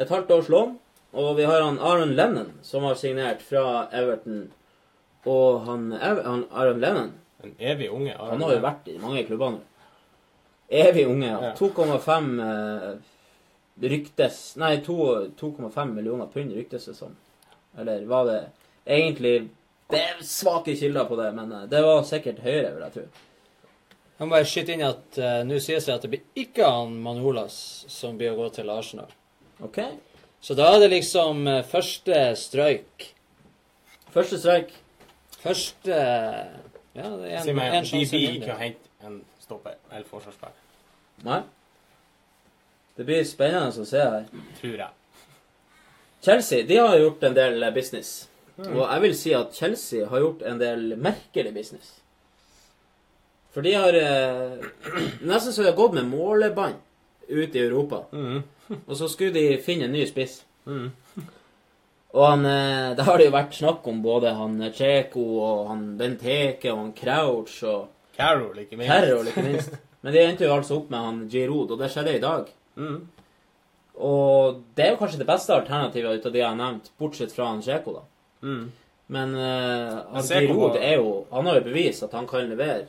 Et 0.00 0.08
halvt 0.08 0.30
års 0.30 0.48
lån. 0.48 0.78
Og 1.12 1.36
vi 1.36 1.44
har 1.44 1.62
han 1.62 1.78
Aron 1.78 2.14
Lennon, 2.14 2.52
som 2.62 2.84
har 2.86 2.94
signert 2.94 3.42
fra 3.42 3.88
Everton. 3.92 4.44
Og 5.26 5.60
han, 5.66 5.90
han 5.92 6.44
Aron 6.50 6.80
Lennon 6.80 7.12
En 7.42 7.54
evig 7.58 7.88
unge. 7.90 8.14
han 8.18 8.42
har 8.42 8.52
jo 8.52 8.60
vært 8.60 8.88
i 8.92 8.98
mange 9.00 9.24
klubber 9.24 9.54
nå. 9.54 9.60
Evig 10.68 11.06
unge, 11.08 11.26
ja. 11.26 11.38
Ja. 11.50 11.52
2,5 11.56 12.28
eh, 12.44 12.90
ryktes 13.90 14.56
Nei, 14.60 14.76
2,5 14.84 15.94
millioner 15.94 16.28
pund 16.30 16.52
ryktes 16.54 16.84
det 16.86 16.94
som. 16.94 17.16
Eller 17.78 18.04
var 18.06 18.28
det 18.28 18.40
egentlig 18.84 19.48
Det 19.90 19.98
er 19.98 20.20
svake 20.22 20.76
kilder 20.76 21.08
på 21.08 21.16
det, 21.18 21.32
men 21.34 21.52
eh, 21.52 21.66
det 21.72 21.82
var 21.82 22.04
sikkert 22.06 22.44
høyere, 22.44 22.74
vil 22.76 22.86
jeg 22.86 22.96
tro. 22.98 23.06
Jeg 24.20 24.28
må 24.28 24.34
bare 24.34 24.44
skyte 24.44 24.74
inn 24.74 24.82
at 24.84 25.16
uh, 25.16 25.38
nå 25.48 25.56
sies 25.64 25.86
det 25.88 25.94
at 25.94 26.02
det 26.04 26.10
blir 26.12 26.42
ikke 26.42 26.66
han 26.68 26.92
Manolas 27.00 27.54
som 27.88 28.18
blir 28.20 28.34
å 28.34 28.36
gå 28.36 28.50
til 28.52 28.68
Arsenal. 28.68 29.08
OK. 29.64 29.78
Så 30.44 30.52
da 30.58 30.66
er 30.74 30.82
det 30.82 30.90
liksom 30.92 31.46
uh, 31.48 31.62
første 31.64 32.18
strøyk. 32.36 33.06
Første 34.12 34.40
streik. 34.42 34.74
Første 35.40 35.96
Ja, 35.96 37.06
det 37.16 37.30
er 37.30 37.44
Si 37.46 37.52
en, 37.52 37.56
meg, 37.56 37.72
en 37.78 37.86
de 37.86 37.88
sjanse 37.88 38.12
blir 38.12 38.26
mindre. 38.34 38.44
ikke 38.44 38.56
å 38.56 38.60
hente 38.60 39.08
en 39.08 39.20
stopper 39.40 39.78
eller 39.88 40.08
forsvarsspiller. 40.10 40.58
Nei. 41.24 41.40
Det 42.98 43.06
blir 43.08 43.22
spennende 43.24 43.84
å 43.84 43.88
se 43.88 44.02
her. 44.04 44.26
Tror 44.58 44.82
jeg. 44.82 44.90
Chelsea 46.20 46.66
de 46.68 46.76
har 46.76 46.98
gjort 47.00 47.24
en 47.24 47.38
del 47.38 47.64
business. 47.72 48.12
Og 48.66 48.82
jeg 48.82 49.00
vil 49.06 49.16
si 49.16 49.32
at 49.32 49.56
Chelsea 49.56 50.08
har 50.10 50.20
gjort 50.20 50.44
en 50.44 50.60
del 50.60 50.90
merkelig 51.00 51.54
business. 51.56 51.99
For 53.54 53.66
de 53.66 53.74
har 53.74 53.96
eh, 53.98 54.70
Nesten 55.30 55.52
så 55.52 55.62
de 55.62 55.72
har 55.72 55.78
gått 55.78 55.96
med 55.98 56.08
målebånd 56.10 56.78
ut 57.28 57.54
i 57.54 57.62
Europa. 57.66 58.04
Mhm. 58.12 58.42
Og 58.86 58.96
så 58.96 59.08
skulle 59.10 59.34
de 59.34 59.58
finne 59.62 59.88
en 59.88 59.94
ny 59.94 60.06
spiss. 60.06 60.42
Mhm. 60.64 60.90
Og 62.10 62.24
han, 62.26 62.46
eh, 62.46 62.96
det 62.98 63.06
har 63.06 63.18
det 63.18 63.28
jo 63.28 63.36
vært 63.36 63.54
snakk 63.54 63.86
om 63.86 64.00
både 64.02 64.32
han 64.34 64.58
Cheko 64.74 65.22
og 65.38 65.68
han 65.68 65.84
Benteke 65.98 66.72
og 66.72 66.80
han 66.80 66.92
Crouch 66.98 67.60
og 67.70 67.84
Carol, 68.16 68.58
ikke 68.58 68.78
minst. 68.80 68.90
Carol, 68.90 69.30
ikke 69.30 69.44
minst. 69.46 69.76
Men 70.02 70.16
de 70.16 70.24
endte 70.24 70.46
jo 70.46 70.54
altså 70.56 70.80
opp 70.80 70.90
med 70.90 71.04
han 71.06 71.20
Giroud, 71.30 71.70
og 71.70 71.78
det 71.78 71.90
skjedde 71.92 72.16
i 72.16 72.22
dag. 72.22 72.48
Mm. 72.80 72.98
Og 74.00 74.60
det 74.74 74.86
er 74.86 74.94
jo 74.94 74.98
kanskje 75.00 75.20
det 75.20 75.28
beste 75.28 75.54
alternativet 75.54 76.18
ut 76.18 76.26
av 76.26 76.34
de 76.34 76.40
jeg 76.40 76.48
har 76.48 76.58
nevnt, 76.58 76.90
bortsett 76.98 77.34
fra 77.36 77.50
han 77.52 77.62
Cheko, 77.64 78.00
da. 78.00 78.06
Mhm. 78.48 78.70
Men 79.10 79.32
uh, 79.34 79.96
han 80.14 80.22
Giroud 80.22 80.76
er 80.78 81.00
jo 81.00 81.24
Han 81.32 81.48
har 81.48 81.56
jo 81.58 81.64
bevist 81.64 82.04
at 82.06 82.12
han 82.14 82.28
kan 82.30 82.46
levere. 82.46 82.84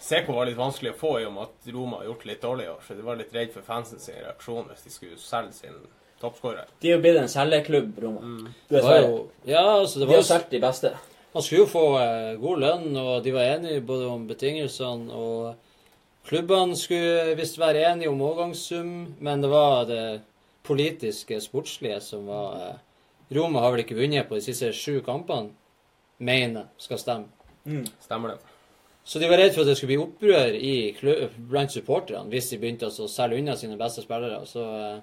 Seko 0.00 0.34
var 0.36 0.48
litt 0.48 0.58
vanskelig 0.58 0.92
å 0.94 0.98
få 0.98 1.12
i 1.20 1.26
og 1.26 1.34
med 1.34 1.48
at 1.48 1.70
Roma 1.74 2.00
har 2.00 2.10
gjort 2.10 2.24
det 2.24 2.30
litt 2.32 2.42
dårlig 2.42 2.66
i 2.66 2.72
år, 2.72 2.80
så 2.86 2.96
de 2.96 3.06
var 3.06 3.18
litt 3.18 3.34
redd 3.34 3.52
for 3.54 3.66
fansen 3.66 4.02
sin 4.02 4.18
reaksjon 4.22 4.68
hvis 4.70 4.84
de 4.86 4.94
skulle 4.94 5.20
selge 5.20 5.56
sin 5.56 5.78
toppskårer. 6.22 6.70
De 6.82 6.90
er 6.90 6.96
jo 6.96 7.02
blitt 7.02 7.20
en 7.20 7.30
selgeklubb, 7.30 7.98
Roma. 8.02 8.22
Mm. 8.24 8.50
Det 8.70 8.82
var 8.84 8.98
jo 9.02 9.14
Ja, 9.44 9.64
altså, 9.80 10.00
det 10.00 10.08
var 10.08 10.14
De 10.14 10.20
har 10.20 10.28
solgt 10.30 10.50
de 10.54 10.62
beste. 10.62 10.92
Han 11.32 11.44
skulle 11.44 11.64
jo 11.64 11.70
få 11.70 11.86
eh, 12.00 12.34
god 12.40 12.62
lønn, 12.64 12.90
og 12.96 13.24
de 13.24 13.34
var 13.34 13.54
enige 13.56 13.84
både 13.86 14.10
om 14.10 14.28
betingelsene 14.28 15.14
og 15.14 15.64
Klubbene 16.28 16.76
skulle 16.76 17.36
visst 17.38 17.56
være 17.56 17.86
enige 17.88 18.10
om 18.10 18.20
overgangssum, 18.20 18.88
men 19.24 19.40
det 19.40 19.48
var 19.48 19.86
det 19.88 20.20
politiske, 20.66 21.38
sportslige 21.40 22.02
som 22.04 22.26
var 22.28 22.58
eh, 22.66 22.74
Roma 23.38 23.62
har 23.64 23.72
vel 23.72 23.84
ikke 23.84 23.96
vunnet 23.96 24.28
på 24.28 24.36
de 24.36 24.44
siste 24.44 24.68
sju 24.76 25.00
kampene, 25.04 25.54
mener 26.18 26.68
skal 26.80 27.00
stemme. 27.00 27.32
Stemmer 28.04 28.34
det? 28.34 28.47
Så 29.08 29.20
de 29.22 29.28
var 29.30 29.40
redd 29.40 29.54
for 29.54 29.64
at 29.64 29.70
det 29.70 29.78
skulle 29.78 29.94
bli 29.94 30.02
opprør 30.04 30.56
i 30.58 30.72
blant 31.48 31.72
supporterne 31.72 32.28
hvis 32.28 32.50
de 32.52 32.58
begynte 32.60 32.90
å 32.90 33.08
selge 33.08 33.38
unna 33.40 33.54
sine 33.56 33.78
beste 33.80 34.04
spillere. 34.04 34.42
Så 34.48 34.60
eh, 34.68 34.98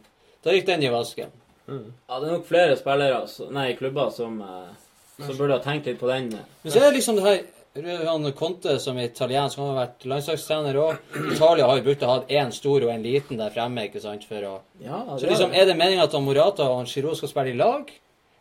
da 0.45 0.53
gikk 0.53 0.67
den 0.69 0.85
i 0.85 0.91
vasken. 0.93 1.33
Ja, 1.65 2.19
det 2.21 2.27
er 2.27 2.35
nok 2.35 2.45
flere 2.45 2.75
spillere, 2.77 3.23
nei, 3.55 3.71
klubber 3.79 4.11
som, 4.13 4.37
eh, 4.45 4.75
som 5.17 5.33
burde 5.39 5.57
ha 5.57 5.63
tenkt 5.63 5.89
litt 5.89 5.97
på 6.01 6.11
den. 6.11 6.29
eh. 6.37 6.45
Men 6.61 6.75
så 6.75 6.83
er 6.83 6.91
det 6.91 6.99
liksom 6.99 7.17
det 7.17 7.25
her 7.25 7.43
han 7.75 8.31
Conte 8.37 8.77
som 8.79 8.95
er 8.97 9.09
italiensk, 9.09 9.57
han 9.59 9.73
har 9.73 9.81
vært 9.81 10.05
landslagstrener 10.07 10.77
òg. 10.79 11.01
Italia 11.33 11.65
har 11.67 11.81
jo 11.81 11.83
brukt 11.89 12.05
å 12.07 12.11
ha 12.13 12.21
én 12.29 12.53
stor 12.55 12.85
og 12.85 12.91
en 12.93 13.03
liten 13.03 13.41
der 13.41 13.51
fremme, 13.51 13.89
ikke 13.89 13.99
sant, 14.03 14.23
for 14.29 14.45
å 14.47 14.53
Ja, 14.79 15.01
Så 15.17 15.27
liksom, 15.27 15.51
er 15.51 15.65
er 15.65 15.65
det 15.65 15.75
meninga 15.81 16.05
at 16.05 16.13
han 16.15 16.23
Morata 16.23 16.69
og 16.69 16.77
han 16.77 16.87
Giroud 16.87 17.17
skal 17.17 17.33
spille 17.33 17.51
i 17.51 17.57
lag? 17.57 17.91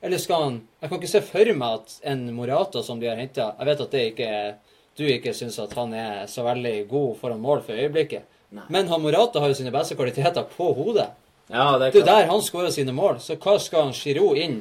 Eller 0.05 0.18
skal 0.22 0.42
han 0.44 0.61
Jeg 0.83 0.90
kan 0.90 1.00
ikke 1.00 1.11
se 1.16 1.24
for 1.24 1.53
meg 1.57 1.81
at 1.81 1.96
en 2.12 2.22
Morata 2.37 2.83
som 2.85 3.00
de 3.00 3.09
har 3.09 3.16
henta 3.16 3.55
Jeg 3.59 3.66
vet 3.66 3.81
at 3.81 3.90
det 3.90 4.05
ikke 4.12 4.29
er 4.29 4.55
du 4.98 5.04
ikke 5.07 5.35
syns 5.35 5.59
at 5.62 5.74
han 5.78 5.94
er 5.98 6.26
så 6.30 6.44
veldig 6.46 6.76
god 6.88 7.16
foran 7.20 7.42
mål 7.42 7.62
for 7.66 7.74
øyeblikket. 7.74 8.26
Nei. 8.54 8.66
Men 8.70 8.88
han 8.88 9.02
Morata 9.02 9.42
har 9.42 9.50
jo 9.50 9.59
sine 9.59 9.72
beste 9.74 9.96
kvaliteter 9.98 10.46
på 10.57 10.72
hodet. 10.74 11.09
ja, 11.50 11.78
det 11.78 11.88
er 11.88 11.90
Det 11.92 12.02
er 12.02 12.04
der 12.04 12.26
han 12.30 12.42
skårer 12.42 12.70
sine 12.70 12.92
mål. 12.92 13.18
Så 13.20 13.37
hva 13.37 13.59
skal 13.59 13.88
han 13.88 13.92
Giroud 13.92 14.38
inn? 14.38 14.61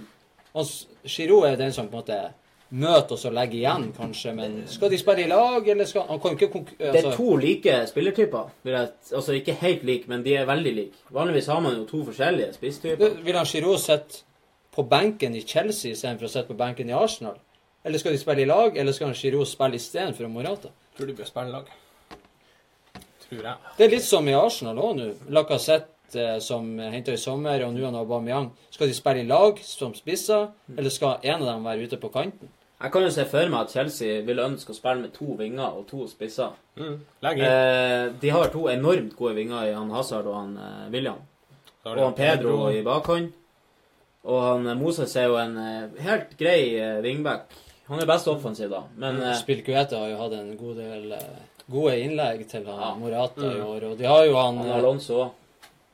Han, 0.53 0.65
Giroud 1.05 1.45
er 1.45 1.55
den 1.55 1.73
som 1.73 1.87
på 1.87 1.97
en 1.97 2.01
måte 2.01 2.21
møter 2.73 3.13
oss 3.13 3.25
og 3.29 3.35
legger 3.37 3.59
igjen, 3.59 3.87
kanskje. 3.93 4.33
Men 4.33 4.55
skal 4.67 4.89
de 4.89 4.97
spille 4.97 5.25
i 5.27 5.29
lag, 5.29 5.67
eller 5.69 5.85
skal 5.85 6.07
Han 6.09 6.19
kan 6.19 6.37
ikke 6.37 6.49
konkurrere 6.49 6.89
altså. 6.89 6.91
Det 6.91 7.05
altså, 7.05 7.11
er 7.11 7.17
to 7.17 7.35
like 7.35 7.87
spillertyper. 7.87 8.51
Altså 9.13 9.37
ikke 9.37 9.57
helt 9.61 9.83
like, 9.83 10.09
men 10.09 10.25
de 10.25 10.35
er 10.35 10.49
veldig 10.49 10.75
like. 10.75 11.01
Vanligvis 11.13 11.47
har 11.47 11.59
man 11.59 11.77
jo 11.77 11.85
to 11.85 12.03
forskjellige 12.09 12.53
spisstyper. 12.53 13.21
Vil 13.23 13.37
han 13.37 13.45
Giroud 13.45 13.77
sitte 13.77 14.23
på 14.73 14.83
benken 14.89 15.35
i 15.35 15.41
Chelsea 15.45 15.93
istedenfor 15.93 16.25
å 16.25 16.33
sitte 16.33 16.49
på 16.49 16.57
benken 16.57 16.89
i 16.89 16.97
Arsenal? 16.97 17.37
Eller 17.83 17.99
skal 17.99 18.15
de 18.15 18.21
spille 18.21 18.45
i 18.45 18.49
lag, 18.49 18.77
eller 18.77 18.95
skal 18.95 19.13
Giroud 19.17 19.47
spille 19.49 19.79
istedenfor 19.79 20.29
Morata? 20.31 20.71
Tror 20.97 21.09
de 21.09 21.15
bør 21.17 21.27
spille 21.27 21.51
i 21.51 21.55
lag. 21.55 21.71
Tror 23.25 23.43
jeg. 23.49 23.73
Det 23.77 23.85
er 23.85 23.91
litt 23.91 24.07
som 24.07 24.27
i 24.29 24.35
Arsenal 24.37 24.79
òg 24.79 24.97
nå. 24.99 25.09
Lacassette 25.35 26.19
eh, 26.19 26.39
som 26.43 26.67
henta 26.79 27.15
i 27.15 27.19
sommer, 27.19 27.65
og 27.65 27.75
nå 27.75 27.85
han 27.85 27.99
Aubameyang. 27.99 28.51
Skal 28.71 28.91
de 28.91 28.97
spille 28.97 29.25
i 29.25 29.29
lag 29.29 29.59
som 29.67 29.95
spisser, 29.97 30.51
eller 30.77 30.93
skal 30.93 31.19
en 31.23 31.41
av 31.41 31.49
dem 31.51 31.67
være 31.67 31.89
ute 31.89 31.99
på 31.99 32.11
kanten? 32.13 32.51
Jeg 32.83 32.91
kan 32.91 33.05
jo 33.05 33.11
se 33.15 33.23
for 33.31 33.47
meg 33.47 33.61
at 33.63 33.71
Chelsea 33.71 34.23
vil 34.27 34.41
ønske 34.43 34.73
å 34.73 34.75
spille 34.75 35.05
med 35.05 35.13
to 35.15 35.37
vinger 35.39 35.77
og 35.77 35.85
to 35.87 36.03
spisser. 36.11 36.51
Mm. 36.75 36.97
Eh, 37.31 38.09
de 38.19 38.31
har 38.35 38.51
to 38.51 38.65
enormt 38.71 39.13
gode 39.15 39.37
vinger 39.37 39.69
i 39.69 39.75
han 39.75 39.93
Hazard 39.95 40.27
og 40.27 40.35
han 40.35 40.57
eh, 40.59 40.89
William. 40.91 41.21
Og 41.87 42.01
han 42.01 42.17
Pedro 42.17 42.57
i 42.71 42.81
bakhånd. 42.83 43.31
Og 44.27 44.41
han 44.43 44.67
eh, 44.67 44.77
Moses 44.79 45.15
er 45.19 45.29
jo 45.31 45.37
en 45.39 45.55
eh, 45.59 46.01
helt 46.03 46.35
grei 46.39 46.59
eh, 46.75 46.99
wingback. 47.05 47.55
Han 47.89 47.99
er 47.99 48.05
best 48.07 48.27
offensiv, 48.31 48.69
da. 48.71 48.83
Men 48.97 49.21
eh, 49.21 49.33
Spilkueta 49.35 49.97
har 49.99 50.09
jo 50.13 50.17
hatt 50.21 50.33
en 50.37 50.53
god 50.57 50.75
del 50.79 51.11
eh, 51.11 51.39
gode 51.71 51.95
innlegg 51.99 52.45
til 52.49 52.65
han 52.67 52.79
Ja. 52.79 52.91
Morata 52.99 53.41
i 53.49 53.59
år, 53.61 53.83
og 53.91 53.97
de 53.99 54.05
har 54.07 54.25
jo 54.25 54.35
han 54.39 54.57
han 54.61 54.69
eh, 54.69 54.75
Alonso 54.77 55.17
òg. 55.25 55.31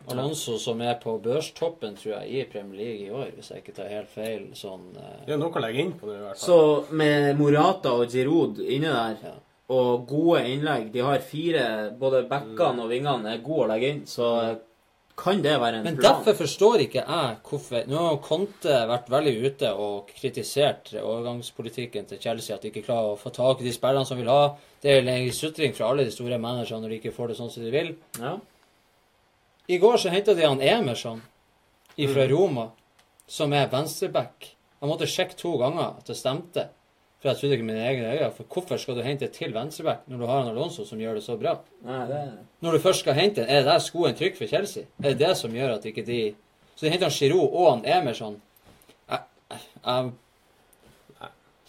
Alonso 0.09 0.55
som 0.57 0.79
er 0.81 0.95
på 1.01 1.17
børstoppen, 1.21 1.95
tror 1.99 2.13
jeg, 2.21 2.29
i 2.31 2.43
Premier 2.49 2.77
League 2.79 3.07
i 3.07 3.11
år, 3.13 3.27
hvis 3.35 3.49
jeg 3.51 3.61
ikke 3.61 3.75
tar 3.77 3.89
helt 3.91 4.09
feil. 4.09 4.47
Sånn 4.57 4.87
Det 5.25 5.33
er 5.35 5.37
noe 5.41 5.51
å 5.53 5.61
legge 5.61 5.83
inn 5.83 5.91
på 5.99 6.07
det, 6.09 6.15
i 6.17 6.23
hvert 6.23 6.39
fall. 6.39 6.47
Så 6.47 6.95
med 6.97 7.37
Morata 7.37 7.91
og 7.93 8.07
Giroud 8.09 8.61
inne 8.63 8.89
der, 8.95 9.17
Ja. 9.27 9.33
og 9.69 10.07
gode 10.09 10.39
innlegg 10.49 10.91
De 10.91 10.99
har 11.05 11.19
fire 11.19 11.91
Både 11.99 12.23
backene 12.27 12.81
og 12.81 12.89
vingene 12.89 13.35
er 13.35 13.43
gode 13.45 13.67
å 13.67 13.69
legge 13.73 13.89
inn, 13.91 14.01
så 14.05 14.31
kan 15.19 15.41
det 15.43 15.55
være 15.59 15.79
en 15.79 15.83
Men 15.83 15.97
plan. 15.97 16.13
derfor 16.13 16.37
forstår 16.39 16.83
ikke 16.85 17.01
jeg 17.03 17.35
hvorfor 17.49 17.87
Nå 17.91 18.03
har 18.05 18.19
Conte 18.23 18.75
vært 18.87 19.09
veldig 19.11 19.33
ute 19.45 19.71
og 19.73 20.13
kritisert 20.15 20.93
overgangspolitikken 21.01 22.07
til 22.07 22.21
Chelsea, 22.23 22.55
at 22.55 22.63
de 22.63 22.71
ikke 22.71 22.85
klarer 22.87 23.13
å 23.13 23.19
få 23.19 23.33
tak 23.35 23.59
i 23.59 23.67
de 23.67 23.73
spillerne 23.75 24.07
som 24.07 24.19
vil 24.19 24.31
ha. 24.31 24.55
Det 24.81 24.93
er 24.93 25.03
en 25.03 25.31
sutring 25.35 25.75
fra 25.75 25.89
alle 25.91 26.07
de 26.07 26.15
store 26.15 26.39
managerne 26.39 26.85
når 26.85 26.95
de 26.95 27.01
ikke 27.01 27.15
får 27.15 27.33
det 27.33 27.37
sånn 27.41 27.51
som 27.51 27.65
de 27.65 27.73
vil. 27.73 27.91
Ja. 28.19 28.37
I 29.69 29.77
går 29.77 29.99
så 30.01 30.09
henta 30.13 30.33
de 30.33 30.47
han 30.47 30.63
Emerson 30.63 31.21
fra 31.99 32.27
Roma, 32.31 32.69
som 33.27 33.53
er 33.53 33.67
venstreback. 33.69 34.53
Jeg 34.79 34.87
måtte 34.87 35.09
sjekke 35.11 35.35
to 35.35 35.57
ganger 35.59 35.97
at 35.99 36.07
det 36.07 36.15
stemte, 36.15 36.69
for 37.19 37.29
jeg 37.29 37.37
trodde 37.37 37.57
ikke 37.57 37.67
mine 37.67 37.83
egne 37.83 38.11
øyne. 38.13 38.31
For 38.35 38.47
hvorfor 38.53 38.77
skal 38.79 38.95
du 38.95 39.01
hente 39.03 39.27
til 39.27 39.53
venstreback 39.53 40.05
når 40.07 40.17
du 40.17 40.25
har 40.25 40.41
en 40.41 40.51
Alonso 40.53 40.85
som 40.87 40.99
gjør 40.99 41.19
det 41.19 41.23
så 41.25 41.35
bra? 41.37 41.57
Nei, 41.83 41.99
det 42.07 42.21
Når 42.61 42.71
du 42.71 42.79
først 42.79 43.03
skal 43.03 43.17
hente 43.17 43.41
er 43.41 43.63
det 43.63 43.65
der 43.65 43.83
skoen 43.83 44.15
trykk 44.15 44.37
for 44.37 44.47
Chelsea? 44.47 44.83
Er 45.03 45.09
det 45.11 45.19
det 45.19 45.35
som 45.37 45.55
gjør 45.55 45.75
at 45.75 45.85
ikke 45.85 46.05
de 46.05 46.35
Så 46.75 46.85
de 46.85 46.91
henter 46.91 47.09
han 47.09 47.11
Giroud 47.11 47.49
og 47.51 47.71
han 47.73 47.85
Emerson. 47.99 48.41
Jeg, 49.09 49.19
jeg, 49.85 50.11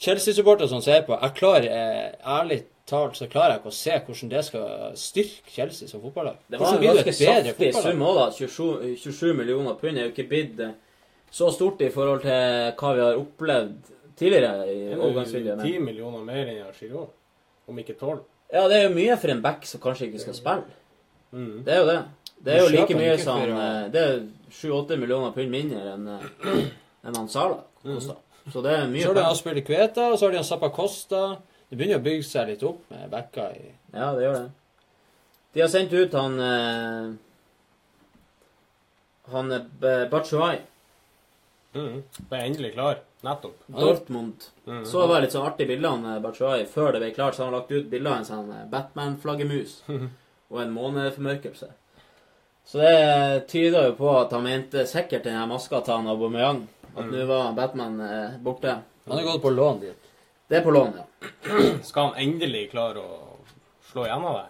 Chelsea-supportere 0.01 0.69
som 0.69 0.81
ser 0.81 1.03
på, 1.03 1.19
jeg 1.23 1.35
klarer 1.35 2.15
ærlig 2.25 2.63
talt 2.91 3.19
så 3.19 3.29
klarer 3.31 3.55
jeg 3.55 3.61
ikke 3.61 3.73
å 3.73 3.77
se 3.77 3.97
hvordan 4.07 4.33
det 4.33 4.43
skal 4.47 4.95
styrke 4.99 5.55
Chelsea 5.55 5.91
som 5.91 6.03
fotballag. 6.03 6.39
Det 6.47 6.59
var 6.59 6.67
Hvordan 6.67 6.83
en 6.83 6.97
ganske 6.97 7.15
saftig 7.17 7.73
sum 7.77 8.05
òg, 8.07 8.19
da. 8.19 8.27
27, 8.39 8.97
27 9.03 9.35
millioner 9.39 9.79
pund 9.81 9.99
er 9.99 10.09
jo 10.09 10.15
ikke 10.15 10.29
blitt 10.31 10.63
eh, 10.65 10.77
så 11.31 11.51
stort 11.55 11.83
i 11.87 11.91
forhold 11.95 12.25
til 12.25 12.73
hva 12.81 12.95
vi 12.97 13.05
har 13.05 13.21
opplevd 13.21 13.93
tidligere 14.21 14.67
i 14.69 14.77
Det 14.85 14.93
er 14.93 15.01
overgangsvinduet. 15.07 15.63
Ti 15.65 15.73
men- 15.79 15.85
millioner 15.91 16.25
mer 16.29 16.47
enn 16.53 16.73
Giroud. 16.77 17.09
Om 17.71 17.79
ikke 17.83 17.97
tolv. 17.99 18.23
Ja, 18.53 18.65
det 18.69 18.77
er 18.81 18.89
jo 18.89 18.95
mye 18.97 19.17
for 19.23 19.31
en 19.33 19.43
back 19.43 19.67
som 19.67 19.81
kanskje 19.81 20.09
ikke 20.11 20.21
skal 20.25 20.35
spille. 20.35 20.79
Mm. 21.33 21.65
Det 21.65 21.73
er 21.75 21.79
jo 21.81 21.87
det. 21.87 21.99
Det 22.45 22.55
er 22.55 22.63
jo 22.65 22.71
like 22.73 22.95
mye 22.99 23.19
som 23.21 23.39
å- 23.39 23.61
eh, 23.61 23.89
Det 23.93 24.01
er 24.01 24.21
7-8 24.51 24.97
millioner 24.99 25.33
pund 25.33 25.51
mindre 25.51 25.83
enn 25.95 26.09
eh, 26.09 26.65
enn 27.07 27.17
han 27.17 27.29
Sala 27.29 27.61
kosta. 27.85 28.17
Så 28.51 28.63
det 28.65 28.73
er 28.73 28.87
mye 28.89 29.03
Så 29.03 29.15
har 29.15 29.35
de 29.35 29.43
penger. 29.45 29.63
Kveta, 29.67 30.11
og 30.13 30.19
så 30.19 30.27
har 30.27 30.33
de 30.33 30.45
Zappa 30.45 30.71
Costa. 30.75 31.39
Det 31.71 31.79
begynner 31.79 32.01
å 32.01 32.03
bygge 32.03 32.25
seg 32.27 32.49
litt 32.49 32.63
opp 32.67 32.81
med 32.91 33.11
backer 33.13 33.53
i 33.55 33.69
Ja, 33.95 34.13
det 34.17 34.25
gjør 34.25 34.35
det. 34.41 34.51
De 35.55 35.61
har 35.61 35.69
sendt 35.69 35.93
ut 35.93 36.13
han 36.13 36.41
eh, 36.41 37.13
Han 39.33 39.53
eh, 39.53 40.09
Batshuay. 40.11 40.59
Mm. 41.75 42.03
Ble 42.31 42.39
endelig 42.49 42.73
klar. 42.75 42.99
Nettopp. 43.21 43.63
Dortmund. 43.67 44.45
Mm. 44.67 44.85
Så 44.87 45.01
det 45.01 45.09
var 45.11 45.21
litt 45.21 45.35
sånn 45.35 45.47
artig 45.47 45.67
bilde 45.69 45.89
av 45.89 46.27
eh, 46.31 46.67
Før 46.71 46.93
det 46.95 47.03
ble 47.03 47.11
klart, 47.17 47.37
så 47.37 47.43
har 47.45 47.51
han 47.51 47.59
lagt 47.59 47.73
ut 47.73 47.91
bilde 47.91 48.11
av 48.11 48.21
en 48.21 48.29
sånn 48.29 48.53
eh, 48.55 48.67
Batman-flaggermus 48.73 49.75
og 50.51 50.61
en 50.63 50.73
måneformørkelse. 50.75 51.71
Så 52.71 52.79
det 52.79 53.49
tyder 53.51 53.91
jo 53.91 53.97
på 53.99 54.13
at 54.15 54.33
han 54.33 54.47
mente 54.47 54.87
sikkert 54.87 55.27
den 55.27 55.37
her 55.37 55.49
maska 55.51 55.83
til 55.85 55.99
han 55.99 56.09
Aubameyang. 56.13 56.63
At 56.95 57.11
nå 57.11 57.27
var 57.29 57.53
Batman 57.57 58.01
eh, 58.05 58.39
borte. 58.43 58.79
Han 59.09 59.19
har 59.19 59.27
gått 59.27 59.43
på 59.43 59.53
lån 59.53 59.83
dit. 59.83 60.09
Det 60.51 60.59
er 60.59 60.65
på 60.65 60.73
lån, 60.75 60.97
ja. 60.97 61.29
Skal 61.89 62.11
han 62.11 62.23
endelig 62.25 62.71
klare 62.73 63.03
å 63.03 63.37
slå 63.91 64.07
igjennom 64.07 64.39
der? 64.39 64.49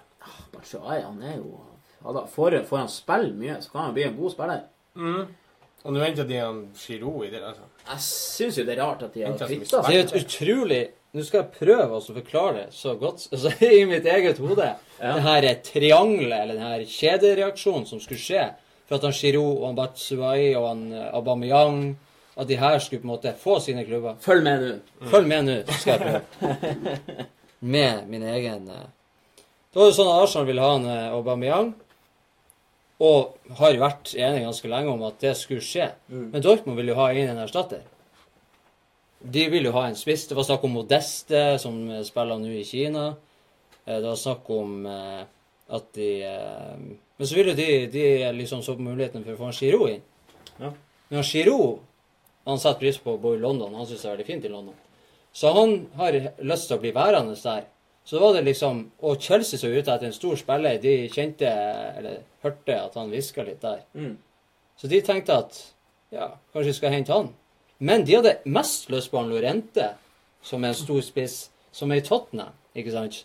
Batshuayi, 0.55 1.03
han 1.03 1.21
er 1.23 1.37
jo 1.37 1.59
ja, 2.01 2.13
da, 2.13 2.23
får, 2.27 2.63
får 2.69 2.79
han 2.79 2.89
spille 2.93 3.35
mye, 3.37 3.59
så 3.61 3.73
kan 3.73 3.89
han 3.89 3.97
bli 3.97 4.07
en 4.07 4.17
god 4.17 4.33
spiller. 4.33 4.63
Mm. 4.97 5.35
Og 5.83 5.95
nå 5.95 6.03
henter 6.05 6.29
de 6.29 6.39
han 6.41 6.63
Giroud 6.77 7.27
i 7.27 7.33
det. 7.33 7.43
altså. 7.45 7.69
Jeg 7.91 8.03
syns 8.05 8.59
jo 8.61 8.65
det 8.67 8.75
er 8.77 8.83
rart 8.85 9.05
at 9.07 9.15
de 9.17 9.25
har 9.27 9.37
kvitta 9.37 9.83
seg. 9.83 9.87
Det 9.91 9.99
er 9.99 10.07
et 10.07 10.19
utrolig 10.25 10.81
Nå 11.11 11.25
skal 11.27 11.41
jeg 11.41 11.57
prøve 11.57 11.97
å 11.99 12.03
forklare 12.07 12.53
det 12.55 12.67
så 12.77 12.93
godt 12.99 13.25
altså, 13.35 13.51
i 13.67 13.81
mitt 13.91 14.05
eget 14.07 14.39
hode. 14.39 14.69
Ja. 15.01 15.15
Det 15.17 15.25
her 15.25 15.47
triangelet, 15.67 16.37
eller 16.37 16.55
den 16.55 16.69
her 16.69 16.85
kjedereaksjonen 16.87 17.89
som 17.89 18.03
skulle 18.03 18.23
skje 18.23 18.45
for 18.87 18.99
at 18.99 19.07
han 19.09 19.17
Giroud 19.17 19.57
og 19.57 19.67
han 19.69 19.79
Batsuai 19.79 20.53
og 20.59 20.69
han 20.69 20.87
eh, 20.95 21.11
Aubameyang 21.15 21.83
At 22.39 22.49
de 22.49 22.57
her 22.59 22.79
skulle 22.79 23.03
på 23.03 23.09
en 23.09 23.13
måte 23.13 23.35
få 23.37 23.59
sine 23.61 23.83
klubber. 23.85 24.15
Følg 24.23 24.47
med 24.47 24.63
nå. 24.63 24.71
Følg 25.11 25.27
med 25.29 25.45
nå, 25.49 25.57
så 25.67 25.81
skal 25.83 25.93
jeg 25.93 26.23
prøve. 26.41 27.27
Med 27.75 28.07
min 28.09 28.23
egen 28.25 28.71
eh. 28.73 28.87
Det 29.71 29.77
var 29.77 29.91
jo 29.91 29.95
sånn 29.99 30.09
at 30.09 30.23
Arsenal 30.23 30.47
ville 30.49 30.65
ha 30.65 30.79
en 30.79 30.87
eh, 30.89 31.11
Aubameyang, 31.13 31.75
og 33.01 33.57
har 33.57 33.79
vært 33.81 34.13
enige 34.15 34.45
ganske 34.45 34.69
lenge 34.69 34.93
om 34.93 35.03
at 35.09 35.23
det 35.23 35.33
skulle 35.39 35.65
skje. 35.65 35.89
Men 36.13 36.43
Dortmund 36.45 36.77
vil 36.77 36.93
jo 36.93 36.99
ha 36.99 37.09
inn 37.17 37.31
en 37.33 37.41
erstatter. 37.41 37.81
De 39.21 39.47
vil 39.53 39.69
jo 39.69 39.73
ha 39.77 39.87
en 39.89 39.97
spiss. 39.97 40.27
Det 40.29 40.37
var 40.37 40.45
snakk 40.49 40.65
om 40.65 40.75
Modeste, 40.79 41.41
som 41.61 41.77
spiller 42.05 42.41
nå 42.41 42.53
i 42.57 42.65
Kina. 42.65 43.11
Eh, 43.85 43.97
Det 44.01 44.07
var 44.07 44.17
snakk 44.17 44.51
om 44.51 44.87
eh, 44.87 45.23
at 45.69 45.93
de 45.97 46.11
eh, 46.25 46.77
Men 47.17 47.27
så 47.29 47.37
ville 47.37 47.55
de, 47.55 47.87
de 47.93 48.05
liksom 48.33 48.63
så 48.63 48.77
på 48.77 48.85
muligheten 48.85 49.25
for 49.25 49.35
å 49.35 49.41
få 49.41 49.49
en 49.51 49.57
Giroud 49.57 49.91
inn. 49.91 50.05
Ja. 50.61 50.71
Men 51.13 51.25
Giroud 51.25 51.81
han 52.49 52.59
setter 52.59 52.81
pris 52.81 52.97
på 52.99 53.15
å 53.15 53.21
bo 53.21 53.35
i 53.37 53.41
London. 53.41 53.75
Han 53.77 53.87
syns 53.87 54.01
det 54.01 54.09
er 54.09 54.15
veldig 54.17 54.27
fint 54.29 54.47
i 54.49 54.53
London. 54.53 54.77
Så 55.37 55.53
han 55.55 55.75
har 56.01 56.17
lyst 56.41 56.71
til 56.71 56.79
å 56.79 56.83
bli 56.83 56.93
værende 56.97 57.37
der. 57.37 57.67
Så 58.05 58.19
var 58.19 58.33
det 58.35 58.43
liksom 58.45 58.91
Og 59.07 59.21
Chelsea 59.23 59.59
så 59.61 59.69
ute 59.69 59.93
etter 59.93 60.07
en 60.09 60.13
stor 60.17 60.37
spiller. 60.37 60.79
De 60.83 61.09
kjente, 61.13 61.47
eller 61.99 62.23
hørte, 62.43 62.75
at 62.81 62.95
han 62.95 63.11
hviska 63.13 63.45
litt 63.47 63.61
der. 63.63 63.83
Mm. 63.95 64.17
Så 64.77 64.89
de 64.89 65.01
tenkte 65.05 65.37
at 65.37 65.59
ja, 66.11 66.31
kanskje 66.53 66.71
vi 66.73 66.79
skal 66.79 66.95
hente 66.95 67.13
han. 67.13 67.29
Men 67.79 68.05
de 68.05 68.17
hadde 68.17 68.39
mest 68.45 68.91
lyst 68.91 69.11
på 69.13 69.21
han 69.21 69.31
Lorente, 69.31 69.93
som 70.43 70.65
er 70.65 70.73
en 70.73 70.75
stor 70.81 71.01
spiss, 71.05 71.51
som 71.73 71.93
er 71.93 72.01
i 72.01 72.05
Tottenham, 72.05 72.53
ikke 72.75 72.93
sant? 72.93 73.25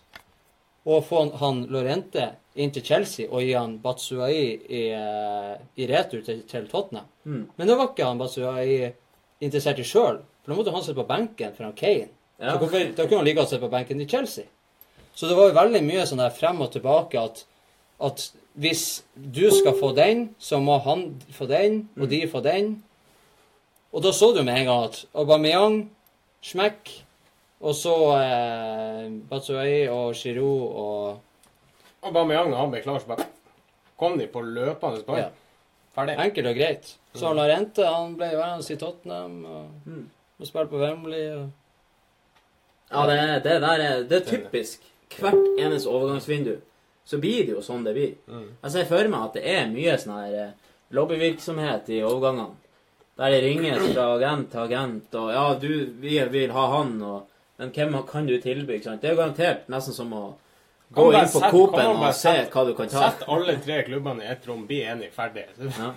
Og 0.85 1.01
få 1.07 1.23
han- 1.39 1.65
Lorente 1.71 2.27
inn 2.55 2.71
til 2.71 2.83
Chelsea 2.85 3.27
og 3.29 3.41
gi 3.41 3.53
han 3.53 3.79
Batsuai 3.79 4.35
i, 4.69 4.83
eh, 4.93 5.55
i 5.77 5.87
retur 5.87 6.21
til, 6.23 6.43
til 6.47 6.67
Tottenham. 6.67 7.05
Mm. 7.25 7.49
Men 7.57 7.67
da 7.67 7.75
var 7.75 7.89
ikke 7.89 8.05
han 8.05 8.17
Batsuai 8.21 8.93
interessert 9.41 9.79
i 9.79 9.83
sjøl, 9.83 10.21
for 10.43 10.51
da 10.53 10.55
måtte 10.59 10.71
han 10.71 10.83
sitte 10.83 10.99
på 11.01 11.07
benken 11.07 11.55
for 11.55 11.63
han 11.63 11.73
Kane. 11.73 12.09
Ja. 12.39 12.51
Så 12.51 12.57
hvorfor, 12.59 12.95
da 12.95 13.07
kunne 13.07 13.17
han 13.17 13.25
like 13.25 13.39
godt 13.39 13.49
sitte 13.49 13.65
på 13.65 13.71
benken 13.71 14.01
i 14.01 14.05
Chelsea. 14.05 14.45
Så 15.15 15.29
det 15.29 15.35
var 15.37 15.47
jo 15.49 15.55
veldig 15.57 15.81
mye 15.85 16.05
sånn 16.09 16.19
der 16.19 16.33
frem 16.35 16.59
og 16.65 16.73
tilbake 16.73 17.19
at, 17.21 17.45
at 18.03 18.25
hvis 18.59 19.03
du 19.15 19.45
skal 19.51 19.75
få 19.79 19.93
den, 19.95 20.29
så 20.39 20.59
må 20.63 20.77
han 20.83 21.05
få 21.35 21.47
den, 21.47 21.85
og 21.99 22.09
de 22.11 22.21
få 22.31 22.41
den. 22.43 22.73
Og 23.95 24.03
da 24.03 24.11
så 24.15 24.33
du 24.35 24.41
med 24.43 24.59
en 24.61 24.67
gang 24.67 24.83
at 24.89 25.01
Aubameyang, 25.15 25.77
smekk, 26.43 26.91
og 27.65 27.75
så 27.79 27.93
eh, 28.19 29.05
Batsuai 29.29 29.87
og 29.87 30.11
Giroud 30.19 30.65
og 30.83 32.05
Aubameyang, 32.05 32.51
og 32.51 32.59
han 32.59 32.73
ble 32.75 32.83
klar, 32.83 32.99
så 32.99 33.07
bare 33.13 33.27
kom 33.99 34.17
de 34.19 34.27
på 34.27 34.43
løpende 34.43 35.03
bånd. 35.07 35.21
Ja. 35.23 35.29
Ferdig. 35.95 36.17
Enkelt 36.19 36.49
og 36.51 36.57
greit. 36.59 36.89
Så 37.15 37.29
han 37.29 37.37
Larente, 37.39 37.85
han 37.87 38.17
ble 38.19 38.33
værende 38.35 38.67
i 38.67 38.75
Tottenham 38.79 39.37
og, 39.47 39.69
Mm. 39.85 40.09
og 40.39 40.47
spilte 40.49 40.73
på 40.73 40.81
Wembley. 40.81 41.29
Og... 41.37 41.45
Ja, 42.91 43.05
det, 43.07 43.43
det 43.45 43.61
der 43.63 43.83
er, 43.85 44.03
det 44.03 44.17
er 44.21 44.25
typisk. 44.27 44.83
Hvert 45.19 45.59
eneste 45.61 45.89
overgangsvindu 45.91 46.55
så 47.05 47.19
blir 47.21 47.45
det 47.45 47.53
jo 47.53 47.61
sånn 47.61 47.83
det 47.85 47.93
blir. 47.93 48.13
Mm. 48.27 48.47
Jeg 48.63 48.71
ser 48.73 48.87
for 48.89 49.09
meg 49.13 49.27
at 49.27 49.35
det 49.37 49.43
er 49.51 49.67
mye 49.69 49.97
sånn 50.01 50.15
her 50.17 50.37
eh, 50.41 50.53
lobbyvirksomhet 50.97 51.91
i 51.93 52.01
overgangene. 52.05 52.55
Der 53.15 53.31
det 53.31 53.43
ringes 53.45 53.83
fra 53.93 54.09
agent 54.17 54.49
til 54.51 54.59
agent, 54.65 55.13
og 55.15 55.29
ja, 55.31 55.43
du, 55.55 55.69
vi 56.01 56.17
vil 56.33 56.51
ha 56.51 56.65
han, 56.73 56.97
og 57.01 57.31
Men 57.55 57.69
hvem 57.71 57.93
kan 58.03 58.25
du 58.27 58.33
tilby? 58.43 58.73
ikke 58.75 58.89
sant? 58.89 58.99
Det 58.99 59.07
er 59.07 59.13
jo 59.13 59.19
garantert 59.21 59.69
nesten 59.71 59.95
som 59.95 60.09
å 60.11 60.23
gå 60.91 61.05
inn 61.15 61.29
på 61.31 61.39
Coop-en 61.53 62.01
og 62.01 62.09
se 62.17 62.33
hva 62.51 62.63
du 62.67 62.73
kan 62.75 62.89
ta. 62.91 63.05
Sett 63.05 63.23
alle 63.31 63.55
tre 63.63 63.77
klubbene 63.87 64.25
i 64.25 64.27
ett 64.33 64.43
rom, 64.49 64.65
bli 64.67 64.81
enig, 64.83 65.13
ferdig. 65.15 65.45
Ja. 65.79 65.93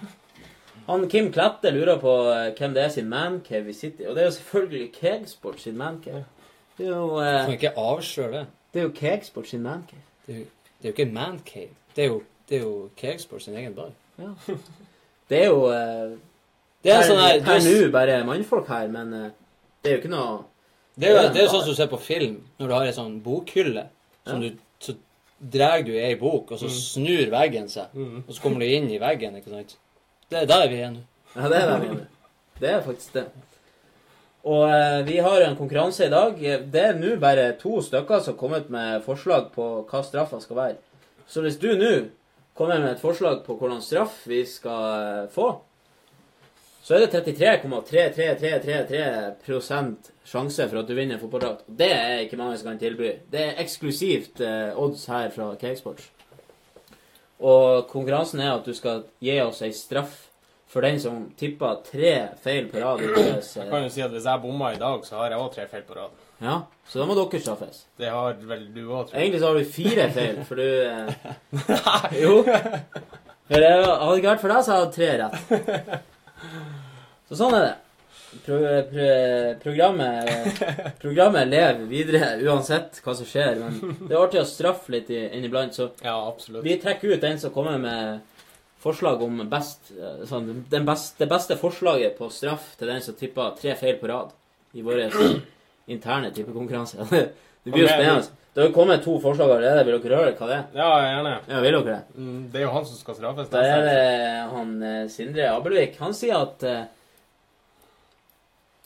Han 0.86 1.08
Kim 1.10 1.32
Klette 1.34 1.68
lurer 1.74 1.98
på 2.00 2.12
eh, 2.32 2.52
hvem 2.56 2.76
det 2.76 2.84
er 2.86 2.92
sin 2.94 3.10
mancave 3.10 3.68
i 3.68 3.74
City. 3.76 4.06
Og 4.06 4.14
det 4.14 4.22
er 4.22 4.28
jo 4.30 4.36
selvfølgelig 4.38 4.86
Kegsport 4.94 5.58
sin 5.60 5.76
mancave. 5.76 6.22
Det 6.78 6.86
er 6.86 6.94
jo, 6.94 7.18
eh, 7.20 7.42
Kan 7.44 7.56
ikke 7.58 7.74
avsløre 7.76 8.30
det. 8.36 8.44
Det 8.78 8.84
er 8.84 8.86
jo 8.86 8.94
Kegsport 8.94 9.48
sin 9.50 9.62
mancave. 9.64 10.04
Det 10.26 10.34
er 10.34 10.38
jo, 10.38 10.44
det 10.78 10.86
er 10.86 10.88
jo 10.92 10.94
ikke 10.94 11.12
Mancave. 11.12 11.70
Det 11.96 12.04
er 12.04 12.08
jo, 12.12 12.18
det 12.48 12.56
er 12.58 12.62
jo 12.62 12.74
Kegsport 12.96 13.42
sin 13.42 13.56
egen 13.58 13.74
bar. 13.74 13.90
Det 15.28 15.40
er 15.42 15.48
jo 15.50 15.64
eh, 15.72 16.12
Det 16.84 16.92
er 16.94 17.02
sånn 17.08 17.18
her 17.18 17.40
per 17.42 17.58
nå 17.64 17.74
bare 17.94 18.20
mannfolk 18.28 18.70
her, 18.70 18.86
men 18.92 19.10
eh, 19.18 19.26
det 19.82 19.90
er 19.90 19.96
jo 19.96 20.00
ikke 20.04 20.12
noe 20.12 20.36
Det 20.94 21.08
er 21.10 21.16
jo 21.16 21.24
det 21.34 21.40
er 21.42 21.44
jo 21.48 21.50
sånn 21.56 21.64
som 21.66 21.74
du 21.74 21.80
ser 21.80 21.90
på 21.90 21.98
film, 22.02 22.38
når 22.60 22.70
du 22.70 22.74
har 22.76 22.86
en 22.92 22.96
sånn 23.00 23.18
bokhylle. 23.24 23.84
Som 24.28 24.42
Ja. 24.42 24.52
du, 24.52 24.62
så 24.86 24.94
drar 25.56 25.82
du 25.86 25.92
i 25.96 26.00
ei 26.06 26.14
bok, 26.18 26.52
og 26.54 26.62
så 26.62 26.70
snur 26.70 27.26
veggen 27.34 27.68
seg. 27.70 27.90
Mm. 27.94 28.22
Og 28.26 28.30
så 28.34 28.42
kommer 28.42 28.62
du 28.62 28.70
inn 28.70 28.88
i 28.94 28.98
veggen, 29.02 29.36
ikke 29.42 29.50
sant. 29.56 29.76
Det 30.30 30.44
er 30.44 30.46
der 30.54 30.68
vi 30.70 30.80
er 30.86 30.94
nå. 30.94 31.02
Ja, 31.34 31.48
det 31.50 31.56
er 31.60 31.66
det 31.66 31.74
jeg 31.74 31.84
mener. 31.88 32.06
Det 32.60 32.70
er 32.70 32.80
faktisk 32.82 33.12
det. 33.14 33.26
Og 34.46 34.70
eh, 34.70 35.06
vi 35.06 35.18
har 35.18 35.40
en 35.42 35.56
konkurranse 35.58 36.06
i 36.06 36.10
dag. 36.12 36.36
Det 36.72 36.82
er 36.82 36.94
nå 36.98 37.16
bare 37.20 37.52
to 37.58 37.82
stykker 37.82 38.20
som 38.22 38.34
har 38.34 38.40
kommet 38.40 38.70
med 38.70 39.02
forslag 39.06 39.52
på 39.54 39.84
hva 39.88 40.02
straffa 40.06 40.40
skal 40.42 40.56
være. 40.56 40.76
Så 41.28 41.40
hvis 41.44 41.58
du 41.60 41.76
nå 41.76 41.94
kommer 42.58 42.80
med 42.82 42.92
et 42.94 43.00
forslag 43.02 43.36
på 43.46 43.54
hvordan 43.58 43.82
straff 43.82 44.26
vi 44.30 44.46
skal 44.46 45.24
eh, 45.24 45.30
få, 45.34 45.48
så 46.82 46.94
er 46.94 46.98
det 47.04 47.24
33,33333% 47.28 50.12
sjanse 50.24 50.68
for 50.70 50.78
at 50.80 50.88
du 50.88 50.94
vinner 50.96 51.14
en 51.18 51.20
fotballdrakt. 51.20 51.62
Det 51.66 51.92
er 51.92 52.18
ikke 52.22 52.40
mange 52.40 52.56
som 52.56 52.68
kan 52.70 52.78
tilby. 52.80 53.10
Det 53.28 53.40
er 53.42 53.60
eksklusivt 53.60 54.40
eh, 54.40 54.78
odds 54.78 55.06
her 55.10 55.28
fra 55.34 55.54
Cakesports. 55.60 56.08
Og 57.38 57.86
konkurransen 57.90 58.40
er 58.40 58.52
at 58.54 58.66
du 58.66 58.74
skal 58.74 59.02
gi 59.20 59.40
oss 59.42 59.62
ei 59.62 59.72
straff 59.76 60.27
for 60.68 60.84
den 60.84 60.98
som 61.00 61.22
tippa 61.40 61.74
tre 61.86 62.14
feil 62.44 62.66
på 62.68 62.80
rad. 62.82 63.00
deres, 63.00 63.52
Jeg 63.56 63.64
eh, 63.66 63.70
kan 63.72 63.86
jo 63.86 63.92
si 63.94 64.02
at 64.04 64.12
hvis 64.12 64.26
jeg 64.28 64.42
bomma 64.42 64.72
i 64.74 64.80
dag, 64.80 65.04
så 65.06 65.16
har 65.22 65.32
jeg 65.32 65.40
òg 65.40 65.52
tre 65.54 65.64
feil 65.70 65.86
på 65.88 65.96
rad. 65.96 66.12
Ja, 66.44 66.58
så 66.86 67.00
da 67.00 67.06
må 67.08 67.16
dere 67.18 67.40
straffes. 67.42 67.80
Det 67.98 68.10
har 68.12 68.36
vel 68.46 68.68
du 68.74 68.82
òg, 68.84 69.08
tror 69.08 69.16
jeg. 69.16 69.22
Egentlig 69.24 69.40
så 69.42 69.48
har 69.48 69.58
du 69.58 69.72
fire 69.78 70.06
feil, 70.14 70.38
for 70.46 70.60
du 70.60 70.68
eh, 70.86 71.08
Jo. 72.22 72.36
For 73.48 73.64
det 73.64 73.72
hadde 73.72 74.14
ikke 74.20 74.32
vært 74.34 74.44
for 74.44 74.52
deg, 74.52 74.62
så 74.64 74.76
hadde 74.76 74.78
jeg 74.78 74.86
hatt 74.86 74.96
tre 74.98 75.10
rett. 75.24 76.08
Så 77.28 77.38
sånn 77.40 77.56
er 77.58 77.64
det. 77.66 77.76
Pro, 78.44 78.58
pro, 78.90 79.06
programmet, 79.62 80.58
programmet 81.00 81.48
lever 81.48 81.86
videre 81.88 82.26
uansett 82.44 83.00
hva 83.04 83.14
som 83.16 83.26
skjer, 83.28 83.56
men 83.62 83.96
det 84.04 84.12
er 84.12 84.20
artig 84.20 84.42
å 84.42 84.46
straffe 84.48 84.92
litt 84.92 85.08
inniblant. 85.10 85.72
Så 85.74 85.88
Ja, 86.04 86.14
absolutt. 86.28 86.60
vi 86.64 86.76
trekker 86.80 87.14
ut 87.16 87.24
den 87.24 87.40
som 87.40 87.54
kommer 87.56 87.80
med 87.80 88.20
forslag 88.88 89.22
om 89.22 89.44
best, 89.50 89.92
eh, 89.94 90.24
sånn, 90.28 90.64
den 90.72 90.88
best, 90.88 91.18
det 91.20 91.28
beste 91.30 91.58
forslaget 91.60 92.18
på 92.18 92.30
straff 92.34 92.72
til 92.80 92.90
den 92.90 93.04
som 93.04 93.16
tippa 93.18 93.52
tre 93.60 93.76
feil 93.78 94.00
på 94.00 94.10
rad 94.10 94.34
i 94.74 94.84
vår 94.84 95.06
interne 95.94 96.32
tippekonkurranse. 96.34 97.06
Det 97.68 97.72
blir 97.74 97.82
jo 97.84 97.88
spennende. 97.90 98.38
Det 98.54 98.62
har 98.62 98.68
jo 98.70 98.74
kommet 98.74 99.02
to 99.04 99.12
forslag 99.20 99.50
allerede. 99.50 99.82
Vil 99.84 99.98
dere 100.00 100.18
høre 100.18 100.30
hva 100.38 100.46
det 100.48 100.54
er? 100.56 100.62
Ja, 100.78 100.86
gjerne. 101.04 101.32
Ja, 101.50 101.58
vil 101.60 101.74
dere 101.76 101.84
det? 101.88 101.98
Mm, 102.16 102.38
Det 102.50 102.60
er 102.60 102.64
jo 102.64 102.70
han 102.72 102.86
som 102.88 102.96
skal 102.96 103.16
straffes. 103.18 103.50
Da 103.52 103.64
er 103.66 103.84
det 103.84 103.98
han 104.54 104.70
eh, 104.82 105.08
Sindre 105.12 105.50
Abelvik. 105.52 105.98
Han 106.00 106.16
sier 106.16 106.46
at 106.46 106.64
uh, 106.64 106.80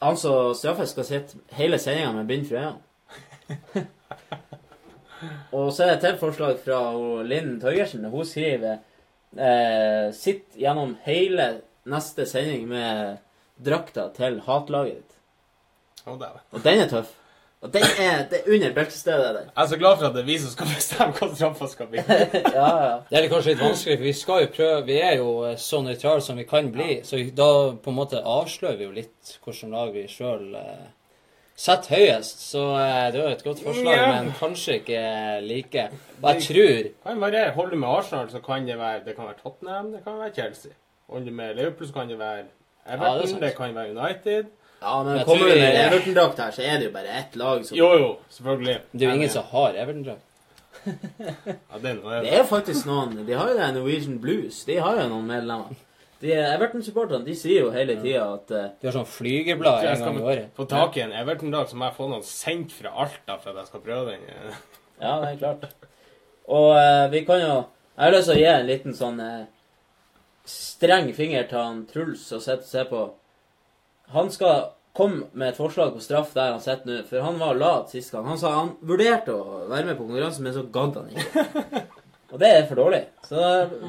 han 0.02 0.18
som 0.18 0.50
straffes, 0.58 0.92
skal 0.92 1.06
sitte 1.06 1.40
hele 1.54 1.78
sendinga 1.78 2.10
med 2.16 2.28
bind 2.32 2.48
for 2.48 2.58
øynene. 2.58 3.86
Og 5.56 5.70
så 5.72 5.84
er 5.84 5.92
det 5.92 5.94
et 5.94 6.04
til 6.08 6.18
forslag 6.20 6.58
fra 6.64 6.80
Linn 7.28 7.54
Torgersen. 7.62 8.04
Hun 8.10 8.26
skriver 8.26 8.82
eh, 9.38 10.12
Sitt 10.16 10.58
gjennom 10.58 10.96
hele 11.06 11.48
neste 11.88 12.26
sending 12.28 12.68
med 12.70 13.18
drakta 13.62 14.08
til 14.16 14.40
hatlaget 14.46 15.00
ditt. 15.00 15.18
Å, 16.06 16.16
dæven. 16.18 16.46
Og 16.52 16.64
den 16.64 16.80
er 16.82 16.88
tøff. 16.90 17.10
Og 17.62 17.70
den 17.70 17.84
er, 17.86 18.24
det 18.26 18.40
er 18.40 18.54
under 18.56 18.72
beltestedet 18.74 19.26
der. 19.36 19.44
Jeg 19.46 19.62
er 19.64 19.68
så 19.70 19.76
glad 19.78 19.98
for 20.00 20.08
at 20.08 20.16
det 20.16 20.24
er 20.24 20.26
vi 20.26 20.38
som 20.42 20.50
skal 20.50 20.70
bestemme 20.72 21.14
hva 21.14 21.28
straffa 21.30 21.68
skal 21.70 21.90
bli. 21.92 22.02
Ja, 22.56 22.70
ja. 22.82 22.96
Det 23.06 23.20
er 23.20 23.28
kanskje 23.30 23.52
litt 23.52 23.62
vanskelig, 23.62 23.98
for 24.00 24.06
vi 24.08 24.14
skal 24.18 24.40
jo 24.42 24.48
prøve 24.56 24.80
Vi 24.88 24.96
er 24.98 25.14
jo 25.20 25.28
så 25.62 25.78
nøytrale 25.86 26.24
som 26.26 26.40
vi 26.40 26.46
kan 26.48 26.72
bli, 26.74 26.96
så 27.06 27.20
da 27.38 27.46
på 27.84 27.92
en 27.92 27.98
måte 28.00 28.18
avslører 28.18 28.80
vi 28.80 28.88
jo 28.88 28.96
litt 28.96 29.36
hvordan 29.44 29.76
lag 29.76 29.94
vi 29.94 30.08
sjøl 30.10 30.56
eh, 30.58 30.88
setter 31.56 31.96
høyest. 31.96 32.40
Så 32.50 32.62
eh, 32.78 33.12
det 33.12 33.20
er 33.20 33.28
jo 33.28 33.34
et 33.36 33.44
godt 33.44 33.60
forslag, 33.64 33.96
Ja. 33.96 34.06
men 34.22 34.32
kanskje 34.38 34.78
ikke 34.80 35.02
like. 35.46 35.88
Og 36.22 36.34
jeg 36.34 36.42
tror 36.48 36.88
Kan 37.10 37.20
variere. 37.20 37.50
Holder 37.52 37.70
du 37.70 37.76
med 37.76 37.88
Arsenal, 37.88 38.30
så 38.30 38.40
kan 38.40 38.66
det 38.66 38.78
være 38.78 39.04
det 39.04 39.16
kan 39.16 39.24
være 39.24 39.38
Tottenham, 39.42 39.92
det 39.92 40.00
kan 40.04 40.18
være 40.18 40.30
Chelsea. 40.34 40.72
Holder 41.10 41.26
du 41.30 41.34
med 41.34 41.54
Liverpool, 41.54 41.86
så 41.86 41.92
kan 41.92 42.08
det 42.08 42.18
være 42.18 42.36
Ja, 42.88 42.96
det 42.96 43.00
Everton, 43.06 43.40
det 43.42 43.54
kan 43.56 43.74
være 43.74 43.90
United. 43.90 44.44
ja 44.82 45.02
men 45.02 45.16
Jeg 45.16 45.24
kommer 45.26 45.46
du 45.48 45.54
med 45.54 45.86
Everton-drakt 45.86 46.40
her, 46.44 46.50
så 46.50 46.62
er 46.62 46.76
det 46.78 46.84
jo 46.86 46.92
bare 46.92 47.18
ett 47.20 47.36
lag 47.36 47.64
som 47.66 47.76
Jo, 47.76 47.92
jo, 47.98 48.16
selvfølgelig. 48.30 48.78
det 48.92 49.02
er 49.02 49.06
jo 49.08 49.14
ingen 49.14 49.28
som 49.30 49.44
har 49.50 49.68
Everton-drakt. 49.72 50.20
Ja. 50.86 51.78
Det 51.82 52.32
er 52.38 52.44
faktisk 52.48 52.86
noen 52.86 53.26
De 53.26 53.32
har 53.38 53.48
jo 53.52 53.58
det 53.58 53.74
Norwegian 53.74 54.18
Blues. 54.22 54.64
De 54.64 54.76
har 54.80 54.98
jo 55.02 55.08
noen 55.08 55.26
medlemmer. 55.28 55.74
De 56.22 56.30
Everton-supporterne 56.38 57.26
de 57.26 57.34
sier 57.34 57.64
jo 57.64 57.70
hele 57.74 57.96
tida 57.98 58.24
at 58.36 58.52
uh, 58.54 58.66
De 58.78 58.86
har 58.86 58.94
sånn 58.94 59.08
flygerblad 59.10 59.86
en 59.90 60.04
gang 60.04 60.18
i 60.20 60.26
året. 60.32 60.52
få 60.54 60.66
tak 60.70 60.96
i 60.96 61.02
en 61.02 61.14
Everton-dag, 61.18 61.66
så 61.70 61.78
må 61.78 61.88
jeg 61.88 61.96
få 61.96 62.06
noen 62.12 62.26
sendt 62.26 62.74
fra 62.76 62.92
Alta 63.04 63.38
for 63.42 63.50
at 63.52 63.62
jeg 63.64 63.70
skal 63.72 63.82
prøve 63.88 64.12
den. 64.14 64.28
Ja, 65.02 65.16
det 65.24 65.32
er 65.32 65.40
klart. 65.40 65.66
Og 66.46 66.68
uh, 66.76 67.08
vi 67.10 67.24
kan 67.26 67.42
jo 67.42 67.54
Jeg 67.92 68.04
har 68.06 68.14
lyst 68.14 68.30
til 68.30 68.36
å 68.36 68.40
gi 68.40 68.46
en 68.50 68.70
liten 68.70 68.94
sånn 68.96 69.18
uh, 69.20 69.42
streng 70.48 71.10
finger 71.14 71.44
til 71.50 71.58
han 71.60 71.82
Truls 71.90 72.24
og 72.32 72.40
sitte 72.44 72.64
og 72.64 72.70
se 72.70 72.84
på. 72.88 73.02
Han 74.14 74.30
skal 74.32 74.70
komme 74.96 75.28
med 75.32 75.52
et 75.52 75.58
forslag 75.60 75.92
på 75.94 76.02
straff 76.04 76.32
der 76.36 76.52
han 76.52 76.60
sitter 76.62 76.88
nå, 76.88 76.96
for 77.08 77.24
han 77.24 77.38
var 77.40 77.58
lat 77.58 77.92
sist 77.92 78.12
gang. 78.12 78.26
Han 78.28 78.40
sa 78.40 78.54
han 78.58 78.74
vurderte 78.84 79.34
å 79.34 79.62
være 79.70 79.86
med 79.90 79.96
på 79.98 80.06
konkurransen, 80.06 80.44
men 80.46 80.56
så 80.56 80.64
gadd 80.72 80.98
han 81.00 81.12
ikke. 81.12 81.84
Og 82.32 82.40
det 82.40 82.48
er 82.48 82.66
for 82.68 82.80
dårlig. 82.80 83.02
Så 83.28 83.40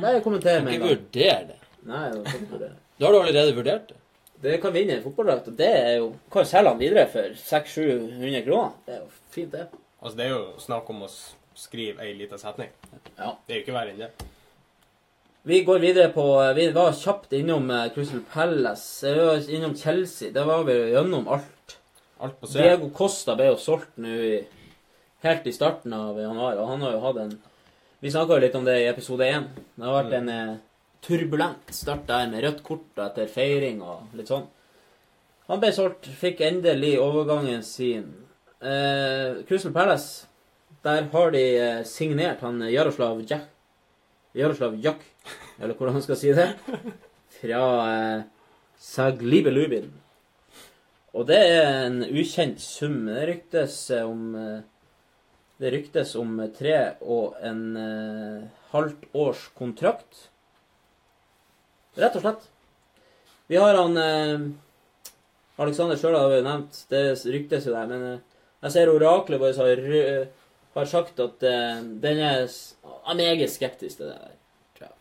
bare 0.04 0.22
kommenter 0.24 0.64
med 0.64 0.76
Ikke 0.76 0.80
en 0.80 0.88
gang. 0.88 0.90
vurder 0.90 1.46
det. 1.52 1.60
Nei, 1.90 2.06
det 2.12 2.22
var 2.22 2.40
ikke 2.40 2.62
det. 2.62 2.72
Da 3.00 3.06
har 3.06 3.14
du 3.16 3.20
allerede 3.20 3.56
vurdert 3.58 3.92
det. 3.92 4.00
Det 4.44 4.58
kan 4.60 4.74
vinne 4.76 4.98
en 4.98 5.04
fotballdrakt, 5.06 5.48
og 5.48 5.56
det 5.56 5.70
er 5.72 5.94
jo 6.02 6.10
Kan 6.32 6.46
selge 6.48 6.74
han 6.74 6.80
videre 6.82 7.06
for 7.12 7.36
600-700 7.40 8.44
kroner. 8.44 8.74
Det 8.86 8.96
er 8.98 9.00
jo 9.00 9.10
fint, 9.32 9.52
det. 9.54 9.68
Altså, 10.02 10.18
det 10.20 10.26
er 10.26 10.34
jo 10.34 10.44
snakk 10.60 10.90
om 10.92 11.06
å 11.06 11.10
skrive 11.56 12.04
ei 12.04 12.16
lita 12.18 12.40
setning. 12.42 12.72
Ja. 13.18 13.36
Det 13.46 13.54
er 13.54 13.60
jo 13.60 13.64
ikke 13.64 13.76
verre 13.78 13.94
enn 13.94 14.02
det. 14.04 14.10
Vi 15.44 15.62
går 15.68 15.80
videre 15.84 16.12
på 16.16 16.26
Vi 16.56 16.70
var 16.76 16.94
kjapt 16.96 17.34
innom 17.36 17.72
eh, 17.72 17.90
Crystal 17.96 18.24
Palace. 18.34 19.08
Vi 19.08 19.24
var 19.28 19.50
innom 19.58 19.76
Chelsea. 19.76 20.32
Der 20.32 20.46
var 20.48 20.64
vi 20.68 20.76
gjennom 20.92 21.28
alt. 21.28 21.78
Alt 22.24 22.38
på 22.40 22.48
C. 22.48 22.60
Diego 22.60 22.90
Costa 22.96 23.36
ble 23.36 23.50
jo 23.50 23.58
solgt 23.60 23.98
nå 24.00 24.12
i, 24.28 24.38
helt 25.26 25.48
i 25.48 25.56
starten 25.56 25.96
av 25.96 26.20
januar, 26.20 26.60
og 26.62 26.70
han 26.72 26.86
har 26.86 26.94
jo 26.96 27.02
hatt 27.04 27.20
en 27.26 27.34
Vi 28.04 28.12
snakka 28.12 28.36
jo 28.36 28.44
litt 28.44 28.56
om 28.60 28.66
det 28.68 28.78
i 28.82 28.88
episode 28.92 29.24
én. 29.24 29.46
Det 29.76 29.84
har 29.88 29.98
vært 30.02 30.16
en 30.18 30.30
eh, 30.32 30.56
turbulent 31.04 31.72
start 31.76 32.08
der 32.08 32.28
med 32.32 32.44
rødt 32.46 32.62
kort 32.66 33.00
etter 33.06 33.30
feiring 33.32 33.82
og 33.84 34.14
litt 34.18 34.32
sånn. 34.32 34.46
Han 35.50 35.60
ble 35.60 35.74
solgt, 35.76 36.08
fikk 36.08 36.42
endelig 36.48 36.96
overgangen 37.04 37.64
sin. 37.68 38.14
Eh, 38.64 39.44
Crystal 39.48 39.74
Palace, 39.76 40.30
der 40.84 41.10
har 41.12 41.34
de 41.36 41.44
eh, 41.60 41.82
signert 41.88 42.44
han 42.46 42.64
Jaroslav 42.72 43.20
Jack 43.28 43.50
Jaroslav 44.34 44.76
Jack, 44.82 45.02
eller 45.62 45.76
hvordan 45.78 46.00
han 46.00 46.04
skal 46.06 46.18
si 46.18 46.32
det, 46.34 46.48
fra 47.38 47.66
eh, 47.86 48.24
Zaglibe 48.82 49.54
Lubin. 49.54 49.92
Og 51.14 51.28
det 51.30 51.38
er 51.38 51.84
en 51.86 52.00
ukjent 52.02 52.62
sum. 52.62 53.04
Det 53.06 53.28
ryktes 53.30 53.76
eh, 53.94 54.08
om 54.10 54.34
eh, 54.36 54.62
Det 55.62 55.70
ryktes 55.70 56.16
om 56.18 56.40
tre 56.58 56.98
og 57.06 57.36
en 57.46 57.62
eh, 57.78 58.48
halvt 58.74 59.06
års 59.14 59.46
kontrakt. 59.56 60.32
Rett 62.00 62.16
og 62.18 62.24
slett. 62.24 62.46
Vi 63.52 63.60
har 63.60 63.76
han 63.78 63.98
eh, 63.98 64.46
Alexander 65.62 66.00
sjøl 66.00 66.16
har 66.18 66.32
jo 66.34 66.46
nevnt. 66.46 66.86
Det 66.90 67.04
ryktes 67.30 67.68
jo 67.68 67.76
der. 67.76 67.90
Men 67.90 68.06
eh, 68.08 68.22
jeg 68.66 68.76
ser 68.76 68.94
oraklet 68.94 69.42
vårt 69.42 69.60
har, 69.62 69.82
har 70.78 70.90
sagt 70.90 71.20
at 71.22 71.44
eh, 71.46 71.84
den 72.04 72.22
er 72.24 72.48
Han 73.06 73.20
er 73.20 73.36
meget 73.36 73.52
skeptisk 73.52 73.98
til 73.98 74.08
det 74.08 74.16
der. 74.16 74.38
tror 74.78 74.88
jeg. 74.88 74.96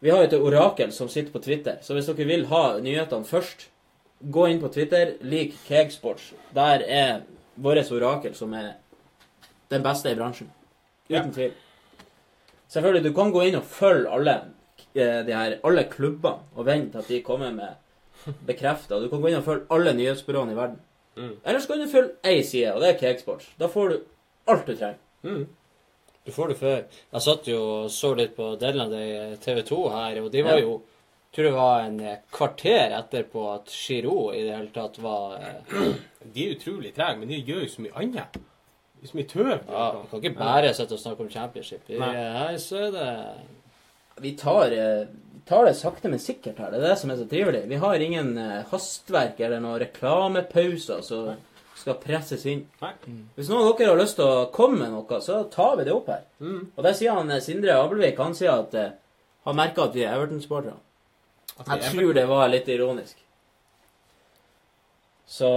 Vi 0.00 0.10
har 0.10 0.18
jo 0.22 0.28
et 0.28 0.34
orakel 0.52 0.92
som 0.92 1.08
sitter 1.08 1.32
på 1.32 1.42
Twitter, 1.42 1.78
så 1.82 1.94
hvis 1.94 2.06
dere 2.06 2.28
vil 2.28 2.46
ha 2.46 2.78
nyhetene 2.78 3.24
først, 3.24 3.68
gå 4.20 4.46
inn 4.46 4.60
på 4.60 4.68
Twitter, 4.68 5.16
lik 5.22 5.56
Kegsports. 5.66 6.34
Der 6.54 6.84
er 6.86 7.22
vårt 7.56 7.90
orakel, 7.92 8.34
som 8.34 8.52
er 8.54 8.76
den 9.70 9.82
beste 9.82 10.12
i 10.12 10.14
bransjen. 10.14 10.52
Uten 11.08 11.32
tvil. 11.32 11.52
Selvfølgelig, 12.68 13.04
du 13.04 13.14
kan 13.16 13.32
gå 13.32 13.42
inn 13.48 13.56
og 13.56 13.64
følge 13.64 14.12
alle 14.12 14.34
eh, 14.36 14.54
de 14.94 15.34
her, 15.34 15.58
alle 15.64 15.84
klubbene 15.90 16.38
og 16.56 16.66
vente 16.66 16.92
til 16.92 16.98
at 17.04 17.08
de 17.12 17.22
kommer 17.26 17.52
med 17.54 18.34
bekrefta. 18.46 18.98
Du 19.00 19.08
kan 19.12 19.20
gå 19.22 19.30
inn 19.30 19.38
og 19.40 19.46
følge 19.46 19.66
alle 19.74 19.92
nyhetsbyråene 19.98 20.52
i 20.54 20.58
verden. 20.58 20.80
Mm. 21.18 21.32
Eller 21.44 21.60
så 21.60 21.68
kan 21.72 21.80
du 21.82 21.90
følge 21.90 22.14
én 22.24 22.42
side, 22.46 22.74
og 22.74 22.80
det 22.82 22.88
er 22.94 22.98
Cakesports. 23.00 23.48
Da 23.60 23.66
får 23.70 23.88
du 23.88 23.96
alt 24.48 24.66
du 24.66 24.74
trenger. 24.74 24.98
Mm. 25.22 25.46
Du 26.26 26.32
får 26.32 26.48
det 26.52 26.58
før. 26.60 26.82
Jeg 27.12 27.24
satt 27.24 27.48
jo 27.48 27.58
og 27.84 27.90
så 27.90 28.12
litt 28.18 28.34
på 28.36 28.52
Deadland 28.60 28.94
i 28.94 29.36
TV 29.42 29.62
2 29.64 29.78
her, 29.94 30.20
og 30.22 30.32
de 30.32 30.42
var 30.44 30.58
Ja. 30.58 30.64
jo 30.66 30.80
tror 31.32 31.44
det 31.44 31.52
var 31.52 31.80
en 31.84 32.00
eh, 32.00 32.18
kvarter 32.32 32.94
etterpå 32.98 33.42
at 33.54 33.68
Giroud 33.70 34.34
i 34.34 34.42
det 34.46 34.54
hele 34.56 34.70
tatt 34.74 34.96
var 35.02 35.36
eh, 35.36 35.92
De 36.34 36.46
er 36.46 36.54
utrolig 36.56 36.94
trege, 36.96 37.18
men 37.18 37.28
de 37.28 37.42
gjør 37.44 37.62
jo 37.62 37.68
så 37.68 37.82
mye 37.84 37.92
annet. 38.00 38.38
Så 39.04 39.14
mye 39.14 39.28
tøv. 39.30 39.50
Ja, 39.68 39.84
kan 40.10 40.22
ikke 40.24 40.38
bare 40.38 40.72
sitte 40.74 40.96
og 40.96 41.00
snakke 41.00 41.22
om 41.22 41.30
championship. 41.30 41.84
Nei. 41.88 42.08
Her 42.16 42.56
så 42.58 42.80
er 42.88 42.90
det 42.96 43.10
Vi 44.20 44.32
tar, 44.36 44.72
eh, 44.72 45.06
vi 45.34 45.40
tar 45.44 45.64
det 45.64 45.74
sakte, 45.74 46.08
men 46.08 46.18
sikkert 46.18 46.58
her. 46.58 46.70
Det 46.70 46.80
er 46.80 46.88
det 46.88 46.98
som 46.98 47.10
er 47.10 47.16
så 47.16 47.28
trivelig. 47.28 47.66
Vi 47.68 47.76
har 47.76 47.94
ingen 47.94 48.38
eh, 48.38 48.64
hastverk 48.70 49.40
eller 49.40 49.60
noen 49.60 49.80
reklamepauser 49.80 51.02
som 51.02 51.36
skal 51.78 51.98
presses 52.02 52.46
inn. 52.46 52.64
Hvis 53.36 53.50
noen 53.50 53.68
av 53.68 53.76
dere 53.78 53.92
har 53.94 54.00
lyst 54.00 54.18
til 54.18 54.26
å 54.26 54.48
komme 54.54 54.82
med 54.82 54.92
noe, 54.94 55.20
så 55.22 55.44
tar 55.52 55.76
vi 55.78 55.86
det 55.86 55.94
opp 55.94 56.10
her. 56.10 56.26
Mm. 56.42 56.60
Og 56.74 56.84
der 56.84 56.98
sier 56.98 57.16
han 57.18 57.30
eh, 57.30 57.42
Sindre 57.44 57.78
Abelvik 57.78 58.18
han 58.18 58.36
sier 58.38 58.64
at 58.64 58.76
han 59.46 59.56
merker 59.56 59.86
at 59.86 59.96
vi 59.96 60.04
er 60.04 60.16
Everton-sportere. 60.16 60.76
At 61.58 61.70
Jeg 61.74 61.94
tror 61.94 62.14
det 62.14 62.26
var 62.28 62.50
litt 62.50 62.68
ironisk. 62.70 63.16
Så 65.26 65.48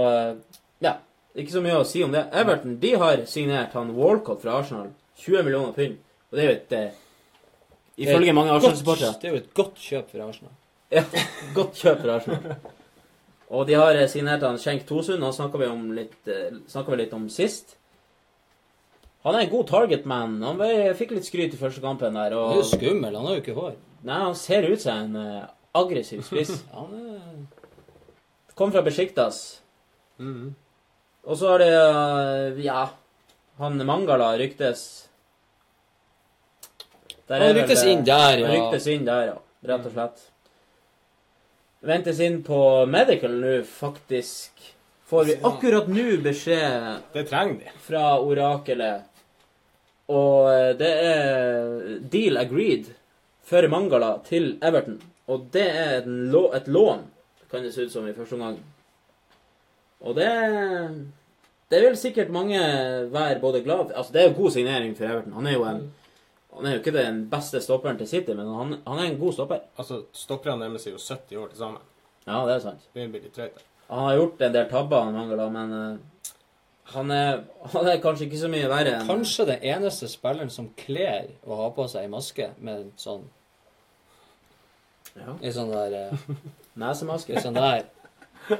ja. 0.82 0.96
Ikke 1.32 1.54
så 1.54 1.62
mye 1.64 1.78
å 1.80 1.84
si 1.88 2.02
om 2.04 2.12
det. 2.12 2.26
Everton 2.36 2.74
de 2.80 2.90
har 3.00 3.22
signert 3.30 3.72
han 3.76 3.94
Walcott 3.96 4.42
fra 4.42 4.58
Arsenal. 4.60 4.90
20 5.22 5.46
millioner 5.46 5.72
pund. 5.76 6.00
Og 6.28 6.36
det 6.36 6.42
er 6.42 6.50
jo 6.50 6.56
et 6.58 6.74
Ifølge 8.00 8.32
mange 8.32 8.52
Arsenal-supportere. 8.52 9.16
Det 9.20 9.28
er 9.28 9.34
jo 9.34 9.42
et 9.42 9.52
godt 9.54 9.80
kjøp 9.80 10.10
for 10.10 10.24
Arsenal. 10.24 10.54
Ja, 10.92 11.04
godt 11.58 11.76
kjøp 11.80 12.00
for 12.00 12.14
Arsenal. 12.14 12.56
Og 13.52 13.68
de 13.68 13.76
har 13.76 13.96
eh, 13.98 14.08
signert 14.08 14.44
han 14.46 14.58
Schenk 14.60 14.86
Tosund. 14.88 15.22
Han 15.24 15.34
snakka 15.36 15.60
vi, 15.60 15.68
eh, 16.32 16.84
vi 16.88 16.98
litt 17.00 17.16
om 17.16 17.28
sist. 17.32 17.76
Han 19.22 19.36
er 19.36 19.44
en 19.44 19.52
god 19.52 19.68
targetman. 19.70 20.38
Han 20.42 20.58
ble, 20.58 20.70
fikk 20.98 21.12
litt 21.14 21.28
skryt 21.28 21.54
i 21.54 21.60
første 21.60 21.82
kampen 21.84 22.16
der. 22.16 22.34
Han 22.34 22.56
er 22.56 22.62
jo 22.62 22.70
skummel, 22.72 23.14
han 23.14 23.28
har 23.28 23.36
jo 23.36 23.42
ikke 23.44 23.58
hår. 23.58 23.76
nei, 24.02 24.18
han 24.24 24.34
ser 24.34 24.66
ut 24.66 24.82
som 24.82 25.04
en 25.04 25.20
uh, 25.20 25.50
aggressiv 25.78 26.24
spiss. 26.26 26.56
Han 26.74 26.96
er 26.98 27.20
Kom 28.58 28.72
fra 28.74 28.82
Besjiktas. 28.84 29.62
Mm. 30.20 30.50
Og 31.24 31.38
så 31.38 31.52
har 31.52 31.62
det 31.62 31.70
uh, 31.70 32.58
Ja, 32.60 32.90
han 33.62 33.78
Mangala 33.86 34.32
ryktes 34.40 34.82
Der 37.28 37.40
Han 37.40 37.54
ryktes 37.56 37.84
inn 37.84 38.04
der, 38.04 38.38
Han 38.38 38.40
ja. 38.42 38.52
ryktes 38.56 38.86
inn 38.92 39.04
der, 39.06 39.26
ja. 39.32 39.38
Rett 39.68 39.86
og 39.86 39.92
slett. 39.94 40.24
Ventes 41.82 42.20
inn 42.22 42.42
på 42.46 42.58
medical 42.86 43.34
nå, 43.42 43.54
faktisk. 43.66 44.52
Får 45.10 45.24
vi 45.28 45.36
akkurat 45.44 45.88
nå 45.92 46.16
beskjed 46.24 47.00
Det 47.12 47.24
trenger 47.28 47.58
de. 47.60 47.72
fra 47.84 48.04
orakelet. 48.22 49.08
Og 50.12 50.50
eh, 50.52 50.72
det 50.78 50.92
er 51.06 51.96
deal 52.12 52.38
agreed 52.40 52.90
for 53.46 53.66
Mangala 53.68 54.16
til 54.26 54.56
Everton. 54.62 55.00
Og 55.30 55.48
det 55.54 55.66
er 55.70 55.96
et, 56.00 56.06
et 56.58 56.68
lån, 56.68 57.04
kan 57.50 57.62
det 57.62 57.72
se 57.74 57.86
ut 57.86 57.92
som 57.92 58.06
i 58.08 58.14
første 58.16 58.34
omgang. 58.38 58.58
Og 60.02 60.16
det 60.18 60.30
Det 61.70 61.80
vil 61.80 61.96
sikkert 61.96 62.28
mange 62.28 62.58
være 63.12 63.40
både 63.40 63.62
glad 63.62 63.86
for. 63.86 63.92
Altså, 63.96 64.12
det 64.12 64.22
er 64.22 64.28
jo 64.28 64.42
god 64.42 64.50
signering 64.50 64.96
for 64.96 65.04
Everton. 65.04 65.32
Han 65.32 65.46
er 65.46 65.52
jo 65.52 65.64
en 65.64 65.92
han 66.52 66.66
er 66.66 66.76
jo 66.76 66.82
ikke 66.82 66.92
den 66.94 67.24
beste 67.32 67.60
stopperen 67.64 67.98
til 68.00 68.08
City, 68.08 68.34
men 68.36 68.48
han, 68.52 68.74
han 68.86 68.98
er 69.00 69.08
en 69.08 69.18
god 69.20 69.32
stopper. 69.32 69.62
Altså, 69.80 70.02
Stopperne 70.16 70.60
nærmer 70.60 70.82
seg 70.82 70.92
jo 70.92 71.00
70 71.00 71.38
år 71.40 71.52
til 71.52 71.60
sammen. 71.62 71.84
Ja, 72.26 72.42
det 72.46 72.56
er 72.56 72.64
sant. 72.66 72.88
Det 72.92 73.06
blir 73.10 73.24
litt 73.24 73.36
drøyt. 73.36 73.62
Han 73.88 74.06
har 74.06 74.18
gjort 74.18 74.42
en 74.44 74.56
del 74.56 74.66
tabber, 74.70 75.06
han 75.06 75.16
mangler, 75.16 75.52
men 75.52 75.72
uh, 75.72 76.26
han, 76.92 77.14
er, 77.14 77.40
han 77.72 77.88
er 77.88 78.02
kanskje 78.04 78.28
ikke 78.28 78.42
så 78.42 78.50
mye 78.52 78.68
verre 78.70 78.98
enn 78.98 79.08
kanskje 79.08 79.48
den 79.48 79.64
eneste 79.72 80.08
spilleren 80.10 80.52
som 80.52 80.68
kler 80.78 81.32
å 81.44 81.58
ha 81.62 81.70
på 81.74 81.86
seg 81.90 82.04
ei 82.04 82.12
maske 82.12 82.50
med 82.58 82.82
en 82.82 82.92
sånn 83.00 83.24
ja. 85.12 85.34
I 85.44 85.52
sånn 85.52 85.72
der 85.72 85.96
uh, 86.12 86.28
nesemaske. 86.84 87.36
I 87.36 87.44
sånn 87.44 87.56
der 87.58 87.88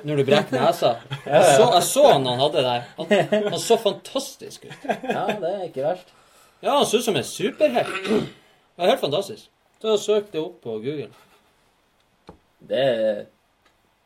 Når 0.04 0.20
du 0.20 0.24
brekker 0.28 0.60
nesa. 0.60 0.94
Jeg 1.26 1.54
så, 1.56 1.68
jeg 1.74 1.86
så 1.88 2.02
han 2.12 2.26
han 2.28 2.42
hadde 2.44 2.64
der. 2.66 2.84
Han, 2.98 3.14
han 3.52 3.60
så 3.60 3.78
fantastisk 3.80 4.68
ut. 4.68 4.84
Ja, 4.84 5.24
det 5.40 5.48
er 5.48 5.64
ikke 5.66 5.86
verst. 5.86 6.12
Ja, 6.62 6.76
han 6.78 6.86
ser 6.86 6.98
ut 7.02 7.04
som 7.08 7.16
en 7.18 7.26
superhelt. 7.26 8.04
Det 8.06 8.84
er 8.86 8.92
helt 8.94 9.00
fantastisk. 9.02 9.48
Så 9.82 9.96
søk 9.98 10.28
det 10.32 10.38
opp 10.40 10.60
på 10.62 10.76
Google. 10.84 11.08
Det 12.62 12.82
er 12.82 13.22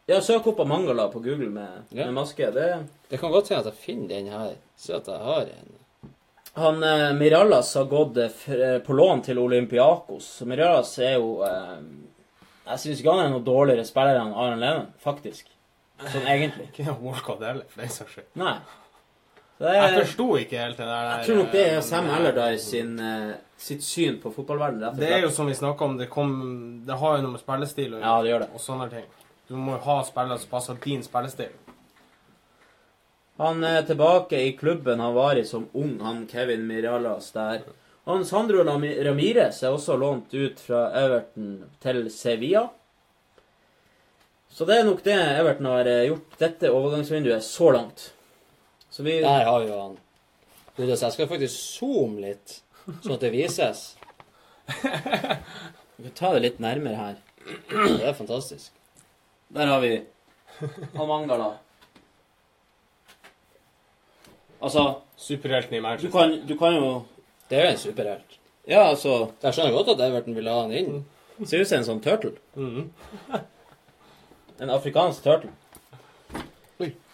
Ja, 0.06 0.20
søk 0.22 0.46
opp 0.46 0.60
av 0.62 0.68
Mangala 0.70 1.08
på 1.10 1.18
Google 1.20 1.50
med, 1.50 1.82
Ja. 1.90 2.04
med 2.06 2.14
maske. 2.14 2.50
Det 2.54 2.86
Det 3.10 3.18
kan 3.20 3.30
godt 3.32 3.48
hende 3.48 3.60
at 3.66 3.72
jeg 3.74 3.82
finner 3.84 4.08
den 4.08 4.28
her. 4.28 4.54
Se 4.76 4.94
at 4.94 5.06
jeg 5.06 5.18
har 5.18 5.40
en. 5.42 5.72
Han 6.56 6.82
eh, 6.82 7.12
Mirallas 7.12 7.74
har 7.74 7.84
gått 7.84 8.16
eh, 8.16 8.52
eh, 8.54 8.78
på 8.78 8.94
lån 8.96 9.22
til 9.22 9.38
Olympiakos. 9.38 10.42
Mirallas 10.46 10.98
er 10.98 11.14
jo 11.18 11.42
eh, 11.42 11.82
Jeg 12.66 12.78
syns 12.78 13.00
ikke 13.00 13.12
han 13.12 13.24
er 13.26 13.30
noe 13.34 13.44
dårligere 13.44 13.84
spiller 13.84 14.16
enn 14.20 14.32
Aron 14.34 14.58
Lennon, 14.60 14.86
faktisk. 14.98 15.46
Sånn 16.00 16.26
egentlig. 16.26 16.68
Ikke 16.72 16.96
Walcott 17.02 17.40
heller, 17.44 17.64
for 17.68 17.80
den 17.82 17.90
saks 17.90 18.12
skyld. 18.16 18.26
Nei. 18.34 18.56
Det 19.58 19.72
Jeg 19.74 19.92
forsto 20.04 20.24
ikke 20.36 20.58
helt 20.60 20.76
det 20.76 20.86
der. 20.86 21.04
jeg 21.16 21.26
tror 21.26 21.36
nok 21.40 21.52
det 21.52 21.62
er 21.72 21.80
Sam 21.80 22.10
Allardyce 22.12 22.64
sin, 22.70 22.98
eh, 23.00 23.34
sitt 23.56 23.82
syn 23.82 24.18
på 24.20 24.32
fotballverdenen, 24.34 24.96
Det 24.98 25.08
er 25.10 25.20
jo 25.22 25.30
som 25.30 25.46
vi 25.46 25.54
snakka 25.54 25.84
om, 25.84 25.96
det, 25.96 26.10
kom, 26.10 26.82
det 26.86 26.98
har 26.98 27.16
jo 27.16 27.22
noe 27.22 27.30
med 27.32 27.40
spillestil 27.40 27.94
å 27.96 28.00
Ja, 28.02 28.22
det 28.22 28.30
gjør 28.34 28.38
det. 28.44 28.50
og 28.54 28.60
sånne 28.60 28.90
ting. 28.90 29.04
Du 29.48 29.54
må 29.56 29.72
jo 29.78 29.84
ha 29.86 30.02
spillere 30.04 30.38
som 30.38 30.50
passer 30.50 30.74
din 30.84 31.02
spillestil. 31.02 31.48
Han 33.38 33.64
er 33.64 33.82
tilbake 33.82 34.32
i 34.40 34.52
klubben 34.56 35.00
han 35.00 35.14
var 35.14 35.36
i 35.36 35.44
som 35.44 35.68
ung, 35.74 35.98
han 36.00 36.26
Kevin 36.26 36.66
Miralas 36.66 37.30
der. 37.32 37.62
Han 38.06 38.24
Sandro 38.24 38.62
Rami- 38.64 39.04
Ramires 39.04 39.62
er 39.62 39.72
også 39.74 39.96
lånt 39.98 40.32
ut 40.34 40.60
fra 40.60 40.90
Everton 40.94 41.64
til 41.82 42.10
Sevilla. 42.10 42.68
Så 44.50 44.64
det 44.66 44.78
er 44.80 44.84
nok 44.84 45.02
det 45.04 45.16
Everton 45.40 45.66
har 45.66 45.86
eh, 45.90 46.06
gjort 46.08 46.38
dette 46.38 46.70
overgangsvinduet 46.72 47.42
så 47.44 47.72
langt. 47.72 48.12
Så 48.96 49.02
vi 49.02 49.20
Der 49.20 49.44
har 49.44 49.60
vi 49.60 49.66
jo 49.68 49.80
han. 49.80 49.96
Godeste, 50.76 51.04
jeg 51.04 51.12
skal 51.12 51.28
faktisk 51.28 51.56
zoome 51.76 52.22
litt, 52.22 52.62
sånn 53.04 53.12
at 53.12 53.24
det 53.26 53.30
vises. 53.34 53.80
vi 55.98 56.06
kan 56.06 56.14
ta 56.16 56.30
det 56.32 56.40
litt 56.46 56.62
nærmere 56.64 56.96
her. 56.96 57.18
Det 57.76 58.06
er 58.08 58.16
fantastisk. 58.16 58.72
Der 59.52 59.68
har 59.68 59.82
vi 59.84 59.90
han 60.94 61.10
Mangala. 61.10 61.50
Altså, 64.64 64.86
Superhelten 65.20 65.76
i 65.76 65.96
du 66.00 66.08
kan, 66.10 66.32
du 66.48 66.56
kan 66.56 66.74
jo 66.74 67.04
Det 67.50 67.58
er 67.58 67.64
jo 67.66 67.74
en 67.74 67.78
superhelt. 67.84 68.38
Ja, 68.66 68.88
altså 68.88 69.30
Jeg 69.42 69.52
skjønner 69.52 69.76
godt 69.76 69.92
at 69.92 70.08
Everton 70.08 70.34
vil 70.40 70.48
ha 70.48 70.62
han 70.62 70.72
inn. 70.72 71.04
Ser 71.44 71.60
ut 71.60 71.68
som 71.68 71.82
en 71.82 71.88
sånn 71.90 72.00
turtle. 72.00 72.32
Mhm. 72.56 72.88
En 74.64 74.70
afrikansk 74.72 75.20
turtle. 75.22 75.52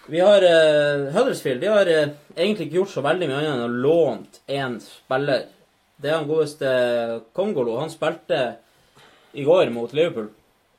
Vi 0.06 0.20
har 0.20 0.42
uh, 0.42 1.12
Huddersfield 1.14 1.60
de 1.60 1.70
har 1.70 1.86
uh, 1.86 2.08
egentlig 2.34 2.66
ikke 2.66 2.80
gjort 2.80 2.94
så 2.94 3.04
veldig 3.04 3.28
mye 3.30 3.38
annet 3.38 3.52
enn 3.54 3.64
å 3.66 3.82
lånt 3.86 4.40
én 4.50 4.78
spiller. 4.82 5.44
Det 6.02 6.10
er 6.10 6.18
han 6.18 6.30
godeste 6.30 6.70
Kongolo. 7.36 7.76
Han 7.78 7.92
spilte 7.92 8.40
i 9.32 9.44
går 9.46 9.70
mot 9.70 9.92
Liverpool. 9.94 10.32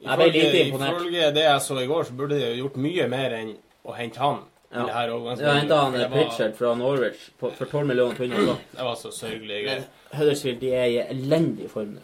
Jeg 0.04 0.20
ble 0.20 0.28
lite 0.34 0.64
imponert. 0.66 0.98
ifølge 1.00 1.30
det 1.32 1.46
jeg 1.46 1.62
så 1.64 1.78
i 1.80 1.88
går, 1.88 2.04
så 2.10 2.18
burde 2.18 2.40
de 2.40 2.50
gjort 2.60 2.76
mye 2.84 3.06
mer 3.08 3.38
enn 3.38 3.54
å 3.88 3.96
hente 3.96 4.20
han. 4.20 4.42
Ja. 4.74 4.88
her 4.90 5.12
De 5.38 5.46
henta 5.46 5.78
han 5.78 5.96
eh, 5.96 6.08
Pritchard 6.10 6.56
fra 6.58 6.72
Norwich 6.76 7.28
på, 7.40 7.52
for 7.54 7.70
12 7.70 7.88
millioner 7.88 8.16
pund. 8.16 8.34
også. 8.34 8.58
Det 8.76 8.88
var 8.90 8.96
så 9.00 9.12
sørgelig 9.14 9.62
greier. 9.64 9.84
Huddersfield 10.14 10.60
de 10.60 10.74
er 10.76 10.88
i 10.90 11.00
elendig 11.06 11.70
form 11.72 11.96
nå. 11.96 12.04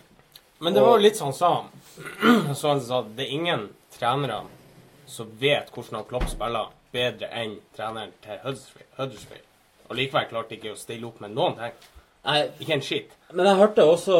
Men 0.59 0.75
det 0.75 0.83
var 0.83 0.97
jo 0.97 1.03
litt 1.07 1.19
sånn 1.19 1.35
sa 1.35 1.51
han. 1.57 2.55
Så 2.55 2.71
han 2.71 2.81
sa 2.85 3.01
at 3.03 3.11
det 3.17 3.25
er 3.25 3.35
ingen 3.35 3.69
trenere 3.95 4.43
som 5.09 5.31
vet 5.41 5.71
hvordan 5.73 5.99
han 5.99 6.07
Klopp 6.07 6.29
spiller 6.29 6.69
bedre 6.95 7.29
enn 7.41 7.57
treneren 7.75 8.11
til 8.23 8.41
Huddersfield. 8.43 8.91
Huddersfield. 8.97 9.47
Og 9.89 9.97
likevel 9.97 10.27
klarte 10.29 10.57
ikke 10.57 10.73
å 10.73 10.79
stille 10.79 11.07
opp 11.09 11.21
med 11.23 11.33
noen 11.33 11.57
ting. 11.57 11.79
Nei, 12.27 12.41
Ikke 12.61 12.75
en 12.77 12.85
skitt. 12.85 13.15
Men 13.33 13.47
jeg 13.47 13.59
hørte 13.61 13.85
også 13.87 14.19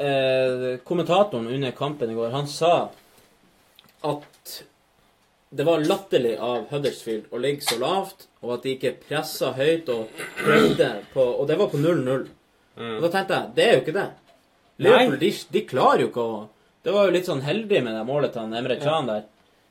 eh, 0.00 0.80
kommentatoren 0.86 1.46
under 1.50 1.76
kampen 1.76 2.10
i 2.10 2.16
går. 2.18 2.32
Han 2.34 2.48
sa 2.50 2.74
at 4.06 4.56
det 5.50 5.66
var 5.66 5.82
latterlig 5.82 6.36
av 6.38 6.68
Huddersfield 6.70 7.32
å 7.34 7.40
ligge 7.42 7.66
så 7.66 7.76
lavt, 7.80 8.28
og 8.40 8.54
at 8.54 8.66
de 8.66 8.76
ikke 8.76 8.94
pressa 9.02 9.50
høyt 9.56 9.88
og 9.90 10.20
prøvde 10.38 10.90
på 11.10 11.24
Og 11.24 11.48
det 11.50 11.56
var 11.58 11.72
på 11.72 11.80
0-0. 11.80 12.28
Og 12.80 13.02
da 13.02 13.10
tenkte 13.10 13.36
jeg 13.36 13.54
det 13.56 13.64
er 13.66 13.74
jo 13.74 13.82
ikke 13.82 13.96
det. 13.98 14.08
Liverpool 14.80 15.18
de, 15.20 15.30
de 15.52 15.62
klarer 15.68 16.04
jo 16.04 16.10
ikke 16.12 16.24
å 16.24 16.38
Det 16.80 16.94
var 16.94 17.08
jo 17.08 17.12
litt 17.12 17.26
sånn 17.28 17.42
heldig 17.44 17.82
med 17.84 17.92
det 17.98 18.04
målet 18.08 18.32
til 18.32 18.46
Emre 18.46 18.60
Emre 18.62 18.76
ja. 18.80 19.00
der. 19.10 19.26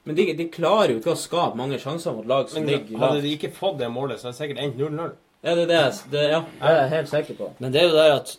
Men 0.10 0.18
de, 0.18 0.24
de 0.34 0.46
klarer 0.50 0.96
jo 0.96 1.00
ikke 1.04 1.14
å 1.14 1.20
skape 1.22 1.58
mange 1.60 1.78
sjanser 1.78 2.16
mot 2.18 2.26
lag 2.26 2.48
som 2.50 2.64
Men 2.66 2.80
lavt. 2.80 2.94
hadde 3.04 3.22
de 3.22 3.34
ikke 3.36 3.52
fått 3.54 3.76
det 3.78 3.90
målet, 3.94 4.18
så 4.18 4.32
hadde 4.32 4.38
det 4.40 4.42
sikkert 4.42 4.62
endt 4.64 4.80
0-0. 4.82 5.12
Ja, 5.46 5.54
det 5.56 5.66
er 5.66 5.70
det, 5.70 5.82
det, 6.12 6.24
ja, 6.32 6.40
det 6.50 6.72
er 6.72 6.80
jeg 6.80 6.90
helt 6.96 7.12
sikker 7.12 7.38
på. 7.38 7.50
Men 7.62 7.76
det 7.76 7.84
er 7.84 7.86
jo 7.92 7.94
det 8.00 8.08
at 8.16 8.32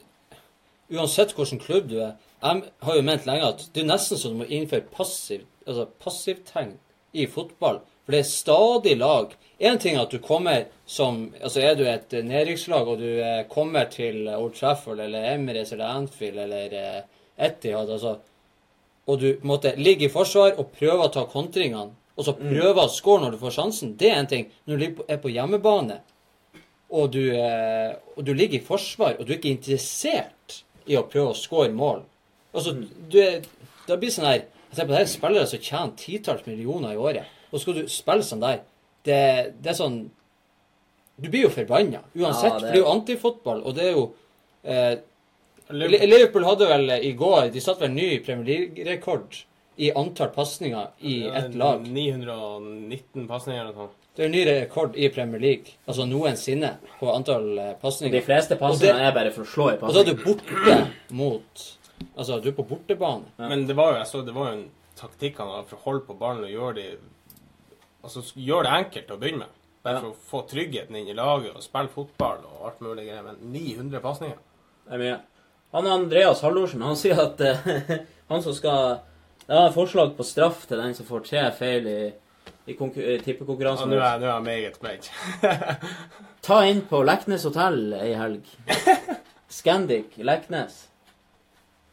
uansett 0.90 1.36
hvilken 1.38 1.62
klubb 1.62 1.86
du 1.92 2.00
er 2.02 2.16
Jeg 2.42 2.64
har 2.82 2.96
jo 2.96 3.04
ment 3.06 3.28
lenge 3.28 3.52
at 3.52 3.62
det 3.74 3.84
er 3.84 3.88
nesten 3.92 4.18
så 4.18 4.32
du 4.32 4.40
må 4.40 4.48
innføre 4.48 4.88
passiv, 4.96 5.46
altså 5.68 5.86
passivtegn 6.02 6.74
i 7.12 7.26
fotball. 7.30 7.78
For 8.04 8.16
det 8.16 8.22
er 8.24 8.28
stadig 8.32 8.96
lag. 8.98 9.36
Én 9.60 9.78
ting 9.78 9.94
er 9.94 10.06
at 10.06 10.14
du 10.14 10.18
kommer 10.24 10.64
som 10.88 11.28
Altså 11.38 11.60
er 11.62 11.76
du 11.78 11.84
et 11.86 12.10
nedrykkslag, 12.24 12.88
og 12.88 12.98
du 12.98 13.20
eh, 13.20 13.44
kommer 13.52 13.86
til 13.92 14.24
Old 14.32 14.56
Trafford 14.58 14.98
eller 15.04 15.34
Emirates 15.34 15.70
eller 15.76 15.94
Anfield 16.00 16.38
eller 16.48 16.74
eh, 16.80 17.02
Etihad, 17.40 17.90
altså, 17.92 18.16
og 19.08 19.20
du 19.20 19.38
måte 19.42 19.72
ligger 19.76 20.06
i 20.06 20.12
forsvar 20.12 20.58
og 20.58 20.72
prøver 20.72 21.06
å 21.06 21.12
ta 21.12 21.24
kontringene, 21.26 21.90
og 22.16 22.24
så 22.26 22.34
prøver 22.36 22.82
å 22.84 22.90
score 22.92 23.22
når 23.22 23.32
du 23.32 23.38
får 23.38 23.54
sjansen, 23.56 23.96
det 23.96 24.10
er 24.10 24.18
en 24.20 24.26
ting. 24.26 24.46
Når 24.68 24.76
du 24.82 25.02
er 25.08 25.16
på 25.22 25.30
hjemmebane, 25.32 26.00
og 26.90 27.10
du, 27.14 27.30
eh, 27.32 27.94
og 28.16 28.24
du 28.26 28.32
ligger 28.34 28.58
i 28.58 28.64
forsvar, 28.66 29.16
og 29.18 29.26
du 29.26 29.32
er 29.32 29.38
ikke 29.38 29.52
interessert 29.54 30.62
i 30.86 30.96
å 30.98 31.04
prøve 31.08 31.30
å 31.32 31.36
score 31.38 31.70
mål 31.70 32.02
Altså, 32.52 32.72
du 33.08 33.18
er, 33.22 33.42
Det 33.86 33.96
blir 34.00 34.10
sånn 34.10 34.24
her 34.26 34.40
Jeg 34.40 34.74
ser 34.76 34.86
på 34.88 34.90
det 34.90 34.98
her 34.98 35.06
spillere 35.06 35.46
som 35.46 35.60
tjener 35.62 35.92
titalls 35.96 36.46
millioner 36.48 36.92
i 36.96 36.98
året, 36.98 37.24
og 37.52 37.60
skal 37.62 37.74
du 37.78 37.84
spille 37.88 38.22
sånn 38.26 38.40
der. 38.42 38.60
Det, 39.06 39.54
det 39.62 39.70
er 39.70 39.78
sånn 39.78 40.00
Du 41.20 41.28
blir 41.30 41.42
jo 41.46 41.52
forbanna 41.54 42.00
uansett, 42.16 42.42
Ja, 42.42 42.58
det- 42.58 42.60
for 42.60 42.66
det 42.66 42.74
er 42.74 42.82
jo 42.82 42.90
antifotball, 42.90 43.62
og 43.64 43.74
det 43.76 43.84
er 43.86 43.92
jo 43.92 44.04
eh, 44.64 44.96
Liverpool 45.72 46.44
hadde 46.44 46.66
vel 46.70 46.90
i 46.98 47.12
går 47.18 47.50
De 47.54 47.60
satte 47.62 47.84
vel 47.84 47.94
ny 47.94 48.08
Premier 48.24 48.46
League-rekord 48.46 49.44
i 49.80 49.88
antall 49.96 50.28
pasninger 50.34 50.90
i 51.08 51.14
ett 51.26 51.54
lag. 51.56 51.86
919 51.88 53.28
pasninger 53.28 53.60
eller 53.62 53.72
noe 53.72 53.86
sånt. 53.86 53.96
Det 54.16 54.24
er 54.24 54.28
en 54.28 54.34
ny 54.34 54.42
rekord 54.44 54.96
i 54.98 55.08
Premier 55.14 55.40
League, 55.40 55.76
altså 55.88 56.04
noensinne, 56.04 56.74
på 56.98 57.08
antall 57.14 57.46
pasninger. 57.80 58.18
De 58.18 58.24
fleste 58.26 58.58
pasningene 58.60 59.06
er 59.08 59.14
bare 59.16 59.32
for 59.32 59.46
å 59.46 59.48
slå 59.48 59.68
i 59.72 59.78
Og 59.78 59.94
så 59.94 60.02
er 60.02 60.10
du 60.10 60.18
borte 60.20 60.74
mot 61.16 61.64
Altså, 62.16 62.40
du 62.40 62.48
er 62.50 62.56
på 62.56 62.64
bortebane. 62.64 63.28
Ja. 63.38 63.48
Men 63.48 63.66
det 63.68 63.76
var 63.76 63.92
jo, 63.92 63.98
jeg 64.00 64.08
så, 64.08 64.20
det 64.24 64.34
var 64.36 64.50
jo 64.50 64.58
en 64.58 64.68
taktikk 64.98 65.40
han 65.40 65.50
hadde 65.52 65.68
for 65.70 65.78
å 65.80 65.84
holde 65.86 66.04
på 66.08 66.16
ballen 66.20 66.46
og 66.48 66.52
gjøre 66.52 66.76
det 66.78 66.86
Altså 68.00 68.22
gjøre 68.40 68.64
det 68.66 68.76
enkelt 68.78 69.10
å 69.12 69.18
begynne 69.20 69.44
med. 69.44 69.56
Bare 69.84 69.94
Ja. 69.96 70.00
for 70.00 70.10
å 70.12 70.30
få 70.30 70.40
tryggheten 70.48 70.96
inn 70.96 71.08
i 71.08 71.16
laget 71.16 71.56
og 71.56 71.62
spille 71.64 71.88
fotball 71.92 72.44
og 72.44 72.66
alt 72.68 72.80
mulig 72.84 73.06
greier. 73.06 73.22
Men 73.24 73.36
900 73.52 74.00
pasninger 74.00 74.36
Det 74.86 74.94
er 74.94 74.98
mye. 74.98 75.18
Han 75.76 75.86
Andreas 75.86 76.40
Hallorsen 76.42 76.82
han 76.82 76.96
sier 76.98 77.20
at 77.22 77.40
uh, 77.40 77.70
han 78.32 78.42
som 78.42 78.54
skal 78.56 78.98
Det 79.46 79.54
er 79.58 79.72
forslag 79.74 80.16
på 80.18 80.26
straff 80.26 80.64
til 80.70 80.80
den 80.82 80.94
som 80.98 81.06
får 81.08 81.24
tre 81.28 81.44
feil 81.56 81.86
i, 81.90 82.00
i, 82.70 82.74
konkur- 82.78 83.02
i 83.02 83.16
ja, 83.16 83.22
tippekonkurransen. 83.24 83.90
Nå 83.90 83.98
er, 83.98 84.20
nå 84.22 84.28
er 84.28 84.34
jeg 84.36 84.46
meget 84.46 84.76
spent. 84.78 85.10
Ta 86.46 86.60
inn 86.70 86.84
på 86.90 87.02
Leknes 87.06 87.46
hotell 87.48 87.92
ei 87.98 88.12
helg. 88.18 88.46
Scandic 89.60 90.14
Leknes. 90.22 90.86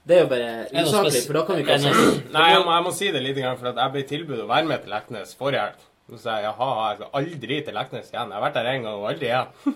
Det 0.08 0.16
er 0.16 0.22
jo 0.24 0.28
bare 0.32 0.52
usaklig, 0.86 1.24
for 1.26 1.36
da 1.36 1.42
kan 1.48 1.58
vi 1.58 1.66
ikke 1.66 1.80
ha. 1.84 2.04
Nei, 2.38 2.46
jeg 2.54 2.62
må, 2.64 2.72
jeg 2.78 2.86
må 2.86 2.92
si 2.96 3.10
det 3.12 3.24
litt, 3.26 3.40
grann, 3.42 3.58
for 3.60 3.74
at 3.74 3.82
jeg 3.82 3.94
ble 3.96 4.04
tilbudt 4.14 4.44
å 4.46 4.50
være 4.54 4.70
med 4.70 4.86
til 4.86 4.94
Leknes 4.94 5.34
forrige 5.40 5.66
helg. 5.66 5.82
Så 6.08 6.18
sa 6.22 6.38
jeg 6.40 6.46
jaha, 6.48 6.68
jeg 6.88 6.98
skal 7.02 7.18
aldri 7.20 7.56
til 7.68 7.76
Leknes 7.76 8.12
igjen. 8.14 8.30
Jeg 8.32 8.38
har 8.38 8.44
vært 8.46 8.56
der 8.56 8.70
en 8.72 8.86
gang 8.86 9.02
og 9.02 9.08
aldri 9.10 9.28
igjen. 9.28 9.74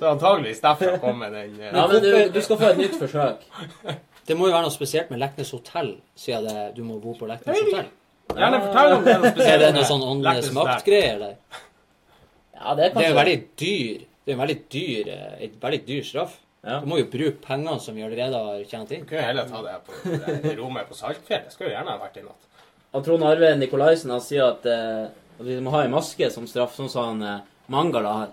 Så 0.00 0.08
antageligvis 0.10 0.62
derfor 0.64 0.96
kom 1.04 1.20
med 1.22 1.36
den 1.36 1.60
eh, 1.60 1.70
Ja, 1.70 1.84
men 1.86 2.02
du, 2.02 2.08
du 2.34 2.40
skal 2.42 2.58
få 2.58 2.72
et 2.72 2.80
nytt 2.82 2.96
forsøk. 2.98 3.44
Det 4.28 4.36
må 4.36 4.50
jo 4.50 4.52
være 4.52 4.66
noe 4.66 4.74
spesielt 4.74 5.08
med 5.08 5.22
Leknes 5.22 5.54
hotell, 5.54 5.94
siden 6.18 6.44
det, 6.50 6.64
du 6.76 6.82
må 6.84 6.98
bo 7.00 7.14
på 7.16 7.24
Leknes 7.30 7.62
hotell. 7.62 7.86
Gjerne 8.36 8.58
fortell 8.60 8.96
om 8.98 9.06
det 9.06 9.12
er 9.14 9.22
noe 9.22 9.30
spesielt. 9.32 9.54
Er 9.54 9.62
det 9.62 9.70
noe 9.72 9.86
sånn 9.88 10.04
åndenes 10.04 10.50
makt-greie, 10.52 11.14
eller? 11.14 11.62
Ja, 12.58 12.74
det 12.76 12.84
er 12.84 12.92
kanskje 12.92 12.98
Det 12.98 13.06
er 13.06 13.08
jo 13.08 13.18
veldig 13.22 13.38
dyr. 13.62 14.02
Det 14.04 14.34
er 14.34 14.36
en 14.36 14.42
veldig 14.42 14.58
dyr, 14.74 15.08
eh, 15.14 15.38
et 15.46 15.54
veldig 15.62 15.80
dyr 15.88 16.04
straff. 16.04 16.34
Ja. 16.66 16.80
Du 16.82 16.90
må 16.90 16.98
jo 16.98 17.06
bruke 17.08 17.38
pengene 17.46 17.78
som 17.80 17.96
vi 17.96 18.04
allerede 18.04 18.42
har 18.44 18.66
tjent 18.68 18.92
inn. 18.92 19.06
Du 19.06 19.12
kunne 19.14 19.24
heller 19.24 19.48
ta 19.48 19.62
det 19.64 19.78
på 19.86 20.12
det 20.44 20.52
rommet 20.58 20.90
på 20.90 20.98
Saltfjell. 20.98 21.46
Det 21.46 21.54
skulle 21.54 21.70
jo 21.70 21.76
gjerne 21.78 21.94
ha 21.94 22.02
vært 22.02 22.18
i 22.20 22.26
natt. 22.26 22.44
Og 22.98 23.04
Trond 23.06 23.24
Arve 23.30 23.54
Nikolaisen 23.56 24.12
han 24.12 24.20
sier 24.24 24.50
at, 24.50 24.66
eh, 24.68 25.08
at 25.38 25.44
vi 25.46 25.58
må 25.62 25.72
ha 25.74 25.84
en 25.86 25.94
maske 25.94 26.30
som 26.34 26.46
straff, 26.50 26.74
sånn 26.76 26.90
som 26.90 27.12
han 27.12 27.22
eh, 27.22 27.44
Mangala 27.70 28.14
har. 28.22 28.32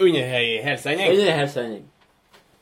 Under 0.00 0.36
ei 0.38 0.60
hel 0.64 0.78
sending. 0.80 1.10
Under 1.12 1.34
hel 1.40 1.50
sending. 1.50 1.82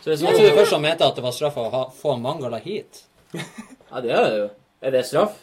Så 0.00 0.12
hvis 0.12 0.22
man, 0.24 0.34
trodde 0.34 0.56
først 0.56 0.74
han 0.76 0.82
mente 0.82 1.06
at 1.06 1.18
det 1.18 1.24
var 1.24 1.34
straff 1.36 1.58
å 1.60 1.68
ha, 1.74 1.84
få 1.94 2.16
Mangala 2.22 2.60
hit. 2.62 3.04
ja, 3.34 4.00
det 4.00 4.14
er 4.14 4.24
det 4.24 4.40
jo. 4.40 4.48
Er 4.80 4.94
det 4.94 5.04
straff? 5.06 5.36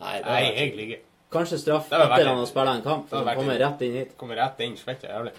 Nei, 0.00 0.18
det 0.18 0.26
Nei, 0.26 0.42
egentlig 0.50 0.86
ikke. 0.88 1.02
Kanskje 1.32 1.58
straff 1.62 1.88
etter 1.88 2.26
han 2.28 2.40
har 2.40 2.48
spilt 2.48 2.72
en 2.74 2.82
kamp. 2.84 3.12
Han 3.12 3.28
kommer 3.38 3.60
rett 3.60 3.84
inn 3.86 3.98
hit. 4.00 4.16
Kommer 4.20 4.36
rett 4.40 4.58
inn, 4.64 4.74
svett 4.76 5.04
og 5.06 5.14
jævlig. 5.14 5.32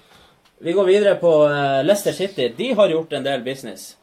Vi 0.63 0.73
går 0.73 0.88
videre 0.88 1.15
på 1.21 1.31
eh, 1.49 1.81
Leicester 1.84 2.15
City. 2.17 2.47
De 2.57 2.71
har 2.77 2.89
gjort 2.89 3.13
en 3.13 3.25
del 3.25 3.43
business. 3.45 3.97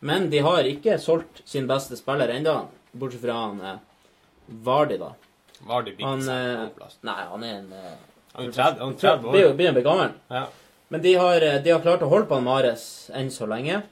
Men 0.00 0.30
de 0.30 0.40
har 0.42 0.66
ikke 0.66 0.96
solgt 0.98 1.42
sin 1.46 1.68
beste 1.70 1.98
spiller 1.98 2.32
ennå, 2.34 2.54
bortsett 2.98 3.22
fra 3.22 3.36
han 3.44 3.60
eh, 3.60 3.76
Vardi, 4.66 4.96
da. 4.98 5.12
Var 5.66 5.82
det 5.86 5.94
Han, 6.02 6.18
bitt 6.18 6.26
seg 6.26 6.50
eh, 6.56 6.68
plass. 6.76 6.96
Nei, 7.06 7.20
han 7.30 7.44
er 7.46 7.54
en 7.60 7.72
eh, 7.78 7.94
Han 8.34 8.48
er 8.48 8.52
30 8.56 8.82
han 8.82 8.92
er 8.92 9.00
30 9.02 9.30
Blir 9.30 9.42
jo 9.44 9.48
år. 9.52 9.56
begynner 9.58 9.72
å 9.74 9.78
bli 9.78 9.86
gammel. 9.86 10.12
Ja. 10.32 10.44
Men 10.92 11.02
de 11.04 11.14
har, 11.14 11.46
eh, 11.48 11.58
de 11.62 11.70
har 11.70 11.80
klart 11.84 12.02
å 12.02 12.08
holde 12.10 12.26
på 12.30 12.34
han 12.38 12.44
Mares 12.46 12.84
enn 13.14 13.30
så 13.30 13.46
lenge. 13.50 13.82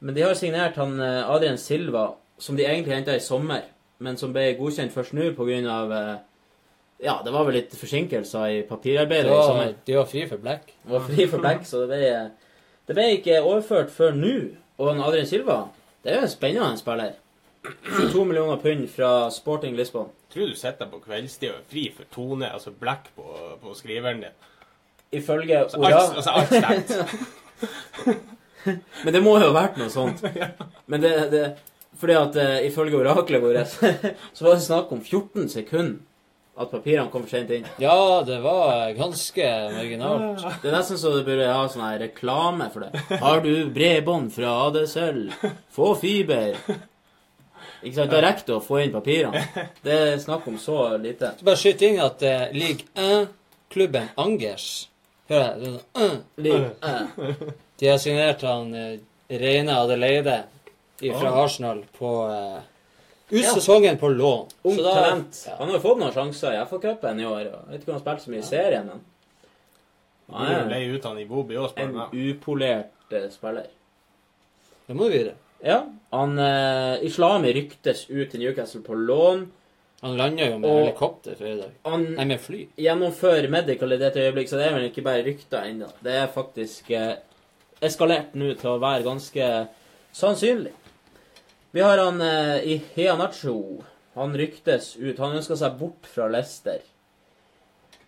Men 0.00 0.14
de 0.14 0.22
har 0.26 0.34
signert 0.36 0.76
han 0.76 0.98
Adrian 1.00 1.56
Silva, 1.58 2.10
som 2.38 2.56
de 2.56 2.66
egentlig 2.66 2.92
henta 2.94 3.14
i 3.16 3.22
sommer, 3.24 3.62
men 3.98 4.18
som 4.20 4.32
ble 4.34 4.50
godkjent 4.58 4.92
først 4.92 5.14
nå 5.16 5.30
pga. 5.38 6.20
Ja, 7.00 7.20
det 7.24 7.32
var 7.32 7.44
vel 7.44 7.58
litt 7.58 7.72
forsinkelser 7.76 8.52
i 8.58 8.62
papirarbeidet 8.68 9.28
Det 9.28 9.38
i 9.38 9.46
sommer. 9.46 9.74
de 9.84 9.96
var 9.96 10.06
fri 10.08 10.26
for 10.28 10.40
blekk. 10.40 10.70
De 10.84 10.92
var 10.92 11.00
fri 11.04 11.26
for 11.28 11.38
blekk, 11.44 11.64
så 11.68 11.82
det 11.84 11.88
ble, 11.88 12.12
det 12.88 12.96
ble 12.96 13.06
ikke 13.18 13.40
overført 13.42 13.90
før 13.92 14.16
nå. 14.16 14.34
Og 14.78 14.88
han 14.90 15.00
Adrian 15.04 15.26
Silva, 15.28 15.58
det 16.04 16.12
er 16.12 16.20
jo 16.20 16.28
en 16.28 16.32
spennende 16.32 16.76
spiller. 16.80 17.14
2 18.12 18.24
millioner 18.24 18.60
pund 18.62 18.86
fra 18.92 19.30
Sporting 19.30 19.76
Lisbon. 19.76 20.08
Tror 20.32 20.50
du 20.50 20.56
sitter 20.58 20.90
på 20.90 21.00
kveldstid 21.04 21.52
og 21.52 21.60
er 21.60 21.68
fri 21.70 21.84
for 21.94 22.08
tone, 22.12 22.48
altså 22.52 22.72
blekk 22.74 23.12
på, 23.16 23.26
på 23.62 23.74
skriveren 23.78 24.24
din. 24.24 24.34
Ifølge 25.14 25.58
Altså 25.62 25.78
Ora... 25.78 26.00
alt, 26.00 26.16
altså 26.16 26.30
alt 26.30 26.48
stengt. 26.50 26.90
Men 29.04 29.14
det 29.14 29.22
må 29.22 29.36
jo 29.38 29.46
ha 29.46 29.54
vært 29.54 29.78
noe 29.80 29.92
sånt. 29.92 30.24
Men 30.90 31.04
det, 31.04 31.14
det 31.30 31.44
Fordi 31.96 32.18
at 32.18 32.36
uh, 32.36 32.58
ifølge 32.66 32.98
oraklet 32.98 33.42
vårt 33.42 33.78
så 34.36 34.44
var 34.44 34.56
det 34.56 34.66
snakk 34.66 34.92
om 34.92 35.00
14 35.00 35.48
sekunder 35.48 36.02
at 36.56 36.70
papirene 36.72 37.10
kom 37.12 37.26
for 37.26 37.34
sent 37.34 37.50
inn. 37.52 37.66
Ja, 37.76 38.22
det 38.24 38.38
var 38.40 38.88
ganske 38.96 39.48
marginalt. 39.74 40.40
Det 40.62 40.70
er 40.70 40.76
nesten 40.78 40.96
så 40.96 41.12
du 41.12 41.18
burde 41.26 41.50
ha 41.52 41.66
sånn 41.68 41.84
her 41.84 41.98
reklame 42.00 42.70
for 42.72 42.86
det. 42.86 43.02
Har 43.20 43.42
du 43.44 43.68
bredbånd 43.76 44.30
fra 44.32 44.54
ADSL? 44.70 45.26
Få 45.76 45.90
fiber. 46.00 46.56
Ikke 47.82 47.94
sant? 47.98 48.10
Da 48.10 48.20
rekker 48.24 48.46
du 48.48 48.52
å 48.56 48.60
få 48.64 48.78
inn 48.82 48.92
papirene. 48.94 49.42
Det 49.84 49.96
er 50.12 50.18
snakk 50.22 50.46
om 50.48 50.56
så 50.58 50.78
lite. 51.02 51.32
Så 51.38 51.44
bare 51.48 51.60
skyt 51.60 51.82
inn 51.88 51.98
at 52.02 52.22
uh, 52.22 52.46
Ligue 52.56 52.86
1-klubben 52.94 54.08
Angers 54.22 54.88
Hør 55.28 55.42
jeg? 55.42 55.64
sånn, 55.64 55.80
«Øh». 55.98 56.16
Lik- 56.38 56.86
eh. 56.86 57.44
De 57.82 57.88
har 57.90 57.98
signert 57.98 58.42
han 58.46 58.70
uh, 58.74 58.96
Reine 59.28 59.74
Adeleide 59.82 60.36
fra 61.02 61.32
Arsenal 61.42 61.82
på 61.98 62.12
uh, 62.30 62.60
ut 63.30 63.42
Ja. 63.42 63.50
sesongen 63.56 63.98
på 63.98 64.08
lån. 64.14 64.46
Ung 64.70 64.76
talent. 64.78 65.40
Ja. 65.48 65.56
Han 65.58 65.68
har 65.72 65.76
jo 65.80 65.82
fått 65.82 65.98
noen 65.98 66.12
sjanser 66.14 66.54
i 66.54 66.60
FA-cupen 66.70 67.18
i 67.20 67.26
år. 67.26 67.40
Jeg 67.48 67.72
vet 67.72 67.80
ikke 67.82 67.90
om 67.90 67.96
han 67.96 67.98
har 67.98 68.04
spilt 68.06 68.22
så 68.22 68.30
mye 68.30 68.44
i 68.44 68.46
serien, 68.46 68.86
men 70.28 70.46
er 70.46 70.68
leie 70.70 70.94
ut 70.94 71.04
han 71.10 71.18
i 71.18 71.26
Bobi 71.26 71.58
òg, 71.58 71.72
spør 71.74 71.82
en 71.88 71.96
meg. 71.98 72.14
upolert 72.14 73.12
eh, 73.18 73.26
spiller. 73.34 73.66
Det 74.86 74.94
må 74.94 75.08
vi 75.10 75.18
videre. 75.18 75.34
Ja, 75.64 75.86
han 76.12 76.38
eh, 76.38 77.04
Islami 77.06 77.52
ryktes 77.56 78.06
ut 78.10 78.30
til 78.30 78.40
Newcastle 78.42 78.82
på 78.84 78.94
lån. 78.94 79.46
Han 80.02 80.16
landa 80.18 80.44
jo 80.50 80.58
med 80.58 80.70
Og- 80.70 80.80
helikopter 80.84 81.34
før 81.38 81.46
i 81.54 81.56
dag. 81.60 81.70
Han 81.84 82.02
Nei, 82.14 82.24
med 82.24 82.40
fly. 82.40 82.66
gjennomfører 82.78 83.48
medical 83.50 83.92
i 83.92 83.96
dette 83.98 84.20
øyeblikk, 84.20 84.48
så 84.48 84.56
det 84.60 84.66
er 84.68 84.74
vel 84.76 84.90
ikke 84.90 85.02
bare 85.06 85.24
rykter 85.24 85.64
ennå. 85.64 85.88
Det 86.04 86.12
er 86.12 86.26
faktisk 86.28 86.90
eh, 86.90 87.14
eskalert 87.82 88.34
nå 88.34 88.52
til 88.60 88.70
å 88.74 88.78
være 88.82 89.02
ganske 89.06 89.48
sannsynlig. 90.12 90.72
Vi 91.72 91.80
har 91.80 91.98
han 91.98 92.20
eh, 92.20 92.60
i 92.64 92.76
Heanacho. 92.94 93.82
Han 94.14 94.32
ryktes 94.36 94.94
ut. 94.96 95.18
Han 95.18 95.36
ønsker 95.36 95.56
seg 95.60 95.74
bort 95.80 96.06
fra 96.08 96.28
Leicester. 96.32 96.78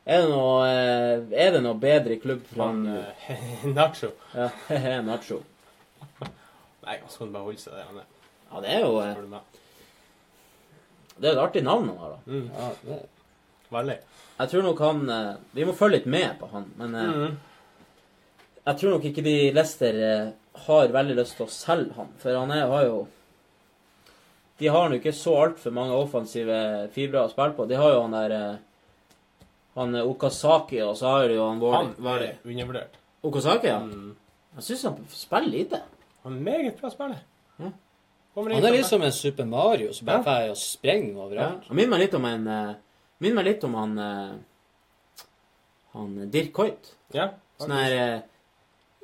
Er 0.09 0.23
det 0.23 0.31
noe, 0.31 0.69
eh, 0.69 1.25
er 1.37 1.51
det 1.53 1.63
noe 1.65 1.75
bedre 1.77 2.17
klubb 2.21 2.45
for 2.49 2.63
han? 2.65 2.87
Han 2.87 3.05
eh, 3.29 3.67
Nacho. 3.77 4.13
Ja, 4.35 4.49
Heanacho. 4.69 5.43
Nei, 6.89 6.97
han 7.03 7.13
skal 7.13 7.31
bare 7.35 7.45
holde 7.51 7.61
seg 7.61 7.77
der 7.77 7.89
han 7.91 8.01
er. 8.01 8.07
Ja, 8.49 8.61
det 8.65 8.71
er 8.73 8.81
jo 8.87 8.93
eh, 9.03 9.13
Spør 9.13 9.27
du 9.27 9.33
meg. 9.35 9.59
Det 11.19 11.27
er 11.29 11.33
jo 11.35 11.37
et 11.37 11.43
artig 11.45 11.63
navn 11.67 11.89
han 11.91 11.99
har, 12.01 12.15
da. 12.15 12.33
Mm, 12.33 12.49
Ja, 12.55 12.69
det, 12.89 12.99
veldig. 13.75 13.97
Jeg 14.39 14.51
tror 14.53 14.63
nok 14.69 14.81
han 14.87 15.01
eh, 15.11 15.31
Vi 15.59 15.65
må 15.69 15.75
følge 15.77 15.99
litt 15.99 16.07
med 16.15 16.37
på 16.41 16.49
han, 16.55 16.69
men 16.81 16.95
eh, 16.97 17.13
Mm. 17.19 17.37
Jeg 18.69 18.77
tror 18.83 18.91
nok 18.99 19.05
ikke 19.09 19.23
de 19.25 19.37
Leicester 19.57 19.97
eh, 20.05 20.31
har 20.67 20.91
veldig 20.93 21.15
lyst 21.17 21.39
til 21.39 21.47
å 21.47 21.53
selge 21.53 21.95
han, 21.97 22.11
for 22.21 22.37
han 22.37 22.51
er, 22.53 22.67
har 22.69 22.83
jo 22.85 22.99
De 24.61 24.69
har 24.75 24.89
nå 24.91 24.99
ikke 24.99 25.13
så 25.17 25.37
altfor 25.45 25.73
mange 25.73 25.95
offensive 25.97 26.59
fibre 26.93 27.23
å 27.23 27.31
spille 27.33 27.55
på. 27.57 27.65
De 27.71 27.79
har 27.79 27.93
jo 27.95 28.01
han 28.03 28.17
der 28.17 28.35
eh, 28.37 29.45
Han 29.79 29.95
eh, 29.97 30.05
Okazaki, 30.11 30.81
og 30.85 30.97
så 31.01 31.13
har 31.15 31.29
de 31.31 31.37
jo 31.39 31.47
han 31.49 31.61
vår 31.63 31.77
Han 31.79 31.93
var 32.09 32.25
er 32.27 32.37
undervurdert. 32.45 32.99
Okazaki, 33.25 33.71
ja. 33.73 33.79
Mm. 33.81 34.13
Jeg 34.59 34.67
syns 34.69 34.85
han 34.89 34.99
spiller 35.15 35.53
lite. 35.55 35.81
Han 36.29 36.37
er 36.37 36.45
meget 36.51 36.81
bra 36.81 36.91
spiller. 36.93 37.21
Ja. 37.59 37.71
Han 38.39 38.53
er 38.69 38.71
litt 38.77 38.87
som 38.87 39.03
en 39.03 39.13
Super 39.17 39.47
Mario 39.49 39.93
som 39.97 40.07
bare 40.07 40.21
Ja. 40.21 40.23
får 40.29 40.51
og 40.53 40.57
sprenger 40.61 41.15
Ja. 41.15 41.25
overalt. 41.25 41.67
Han 41.69 41.77
minner 41.77 41.91
meg 41.97 42.01
litt 42.05 42.15
om 42.15 42.25
en 42.29 42.47
uh, 42.47 42.75
Minner 43.21 43.35
meg 43.41 43.45
litt 43.49 43.65
om 43.67 43.75
han 43.75 43.99
uh, 43.99 44.35
Han 45.95 46.31
Dirk 46.31 46.55
Hoit. 46.61 46.93
Ja, 47.17 47.31
Sånn 47.59 47.73
her 47.75 47.95
uh, 47.99 48.21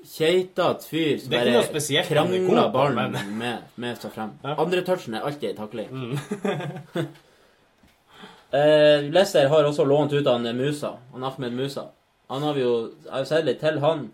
keitete 0.07 0.85
fyr 0.87 1.19
som 1.19 1.31
bare 1.33 1.49
er 1.49 1.65
er 1.99 2.05
krangler 2.07 2.71
ballen 2.71 3.13
men- 3.17 3.39
med, 3.39 3.63
med 3.81 3.99
seg 3.99 4.13
frem. 4.13 4.35
Ja. 4.45 4.55
Andre 4.61 4.83
touchen 4.87 5.15
er 5.19 5.25
alltid 5.27 5.51
en 5.51 5.57
takling. 5.57 5.89
Mm. 5.91 6.19
uh, 8.55 9.01
Lester 9.17 9.49
har 9.49 9.65
også 9.65 9.85
lånt 9.89 10.13
ut 10.13 10.27
han 10.29 10.47
Musa. 10.57 10.93
Han 11.13 11.25
Ahmed 11.25 11.53
Musa. 11.53 11.89
Han 12.31 12.43
har 12.43 12.55
vi 12.55 12.61
jo 12.63 12.75
Jeg 13.05 13.11
har 13.13 13.19
jo 13.25 13.25
sett 13.33 13.45
litt 13.49 13.61
til 13.61 13.81
han. 13.81 14.13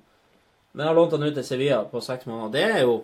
Men 0.73 0.85
jeg 0.85 0.91
har 0.91 0.99
lånt 0.99 1.17
han 1.17 1.27
ut 1.27 1.35
til 1.35 1.47
Sevilla 1.47 1.81
på 1.91 2.03
seks 2.05 2.29
måneder. 2.31 2.53
Det 2.55 2.65
er 2.77 2.85
jo 2.87 2.95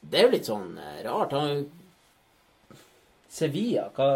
Det 0.00 0.18
er 0.20 0.28
jo 0.28 0.34
litt 0.36 0.46
sånn 0.48 0.76
eh, 0.78 1.00
rart. 1.06 1.32
Han 1.34 1.64
Sevilla, 3.28 3.88
hva 3.96 4.06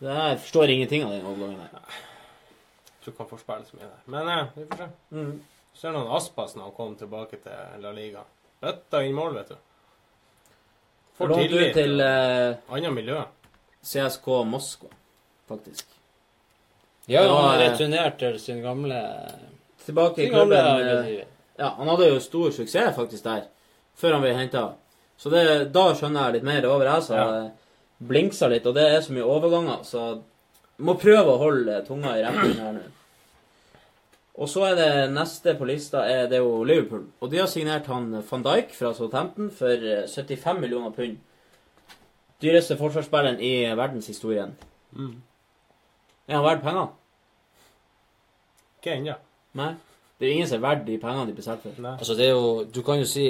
det 0.00 0.10
Jeg 0.10 0.40
forstår 0.44 0.70
ingenting 0.74 1.04
av 1.04 1.14
den 1.16 1.26
overgangen 1.26 1.60
her. 1.60 1.96
Jeg 2.90 3.04
tror 3.04 3.12
ikke 3.14 3.24
han 3.24 3.30
får 3.32 3.40
spille 3.42 3.66
så 3.68 3.78
mye 3.78 3.88
der. 3.88 4.04
Men 4.14 4.28
eh, 4.34 4.52
vi 4.54 4.66
får 4.70 4.82
se. 4.82 4.88
Mm. 5.16 5.32
Ser 5.80 5.96
noen 5.96 6.12
Aspas 6.16 6.54
når 6.56 6.68
han 6.68 6.76
kom 6.76 6.94
tilbake 7.00 7.40
til 7.40 7.82
La 7.84 7.92
Liga. 7.96 8.22
Bøtta 8.60 9.00
inn 9.06 9.16
mål, 9.16 9.36
vet 9.40 9.52
du. 9.54 9.56
Får 11.20 11.32
Lånt 11.32 11.52
ut 11.56 11.72
til 11.76 12.00
eh, 12.04 12.58
annet 12.72 12.92
miljø. 12.96 13.22
CSK 13.84 14.26
Moskva, 14.48 14.92
faktisk. 15.48 15.86
Ja, 17.08 17.22
Ja, 17.24 17.32
han 17.32 17.44
har 17.48 17.56
eh, 17.58 17.70
returnert 17.70 18.18
til 18.20 18.36
sin 18.40 18.60
gamle 18.64 19.00
Tilbake 19.90 20.22
i 20.24 20.28
klubben. 20.30 20.56
eh. 21.10 21.24
Ja, 21.60 21.74
han 21.76 21.88
hadde 21.92 22.08
jo 22.08 22.20
stor 22.24 22.50
suksess 22.56 22.94
faktisk 22.96 23.24
der, 23.26 23.42
før 24.00 24.14
han 24.16 24.22
ble 24.24 24.32
henta. 24.38 24.62
Så 25.20 25.28
det, 25.32 25.42
da 25.74 25.90
skjønner 25.92 26.30
jeg 26.30 26.38
litt 26.38 26.46
mer. 26.48 26.62
Det 26.64 26.70
var 26.70 26.78
bare 26.80 26.94
jeg 27.00 27.18
Ja. 27.18 27.44
eh, 27.44 27.50
blingsa 28.00 28.48
litt, 28.48 28.64
og 28.66 28.74
det 28.78 28.86
er 28.88 29.00
så 29.04 29.12
mye 29.12 29.26
overganger, 29.28 29.82
så 29.84 30.22
må 30.80 30.94
prøve 30.96 31.34
å 31.34 31.38
holde 31.42 31.82
tunga 31.84 32.14
i 32.16 32.22
retten 32.24 32.54
her 32.56 32.72
nå. 32.78 32.86
Og 34.40 34.48
så 34.48 34.62
er 34.70 34.74
det 34.78 35.10
neste 35.12 35.52
på 35.58 35.66
lista 35.68 36.06
er 36.08 36.26
det 36.30 36.38
jo 36.40 36.62
Liverpool. 36.64 37.02
Og 37.20 37.28
de 37.30 37.36
har 37.42 37.46
signert 37.50 37.84
han 37.92 38.06
van 38.30 38.42
Dijk 38.46 38.70
fra 38.72 38.94
Southampton 38.96 39.50
for 39.52 39.68
eh, 39.68 40.06
75 40.08 40.60
millioner 40.62 40.94
pund. 40.96 41.18
Dyreste 42.40 42.78
forsvarsspilleren 42.80 43.36
i 43.44 43.66
verdenshistorien. 43.76 44.54
Mm. 44.96 45.20
Er 46.28 46.34
han 46.38 46.44
verdt 46.46 46.62
penger? 46.64 46.86
Ikke 48.80 48.94
ennå. 48.96 49.14
Nei. 49.58 49.72
Det 50.18 50.26
er 50.26 50.30
jo 50.30 50.36
ingen 50.36 50.48
som 50.50 50.58
er 50.58 50.66
verdt 50.66 50.86
de 50.86 50.98
pengene 51.00 51.26
de 51.30 51.34
blir 51.36 51.46
solgt 51.46 51.64
for. 51.64 51.80
Nei. 51.80 51.96
Altså, 51.96 52.14
det 52.18 52.26
er 52.26 52.34
jo 52.36 52.64
Du 52.74 52.82
kan 52.84 53.00
jo 53.00 53.08
si 53.08 53.26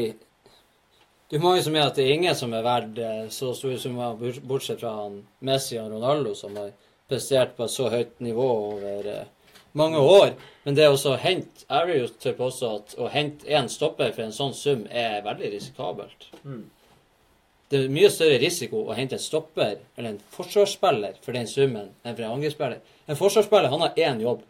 Det 1.30 1.38
er 1.38 1.42
mange 1.42 1.62
som 1.62 1.72
mener 1.72 1.86
at 1.86 1.96
det 1.96 2.06
er 2.08 2.16
ingen 2.16 2.34
som 2.34 2.52
er 2.52 2.64
verdt 2.66 2.98
eh, 2.98 3.26
så 3.30 3.52
store 3.54 3.78
summer, 3.78 4.16
bortsett 4.42 4.80
fra 4.80 4.96
han 5.04 5.20
Messi 5.46 5.78
og 5.78 5.92
Ronaldo, 5.92 6.34
som 6.34 6.56
har 6.58 6.72
prestert 7.08 7.54
på 7.56 7.68
et 7.68 7.70
så 7.70 7.86
høyt 7.92 8.18
nivå 8.18 8.48
over 8.72 9.06
eh, 9.06 9.28
mange 9.78 9.98
år. 9.98 10.34
Men 10.64 10.74
det 10.74 10.84
er 10.84 10.90
også 10.90 11.14
å 11.14 11.20
hente 11.22 11.64
Jeg 11.68 11.86
vil 11.86 12.00
jo 12.00 12.10
tørre 12.18 12.38
påstå 12.40 12.72
at 12.80 12.98
å 12.98 13.08
hente 13.14 13.46
én 13.46 13.70
stopper 13.70 14.10
for 14.10 14.26
en 14.26 14.34
sånn 14.34 14.54
sum 14.58 14.84
er 14.90 15.22
veldig 15.22 15.52
risikabelt. 15.54 16.26
Mm. 16.42 16.64
Det 17.70 17.78
er 17.78 17.92
mye 17.94 18.10
større 18.10 18.40
risiko 18.42 18.82
å 18.82 18.96
hente 18.98 19.14
en 19.14 19.22
stopper 19.22 19.76
eller 19.94 20.16
en 20.16 20.22
forsvarsspiller 20.34 21.20
for 21.22 21.38
den 21.38 21.46
summen 21.46 21.92
enn 22.02 22.16
for 22.16 22.26
en 22.26 22.34
angrepsspiller. 22.34 22.80
En 23.06 23.18
forsvarsspiller 23.18 23.70
han 23.70 23.86
har 23.86 24.00
én 24.08 24.24
jobb. 24.26 24.42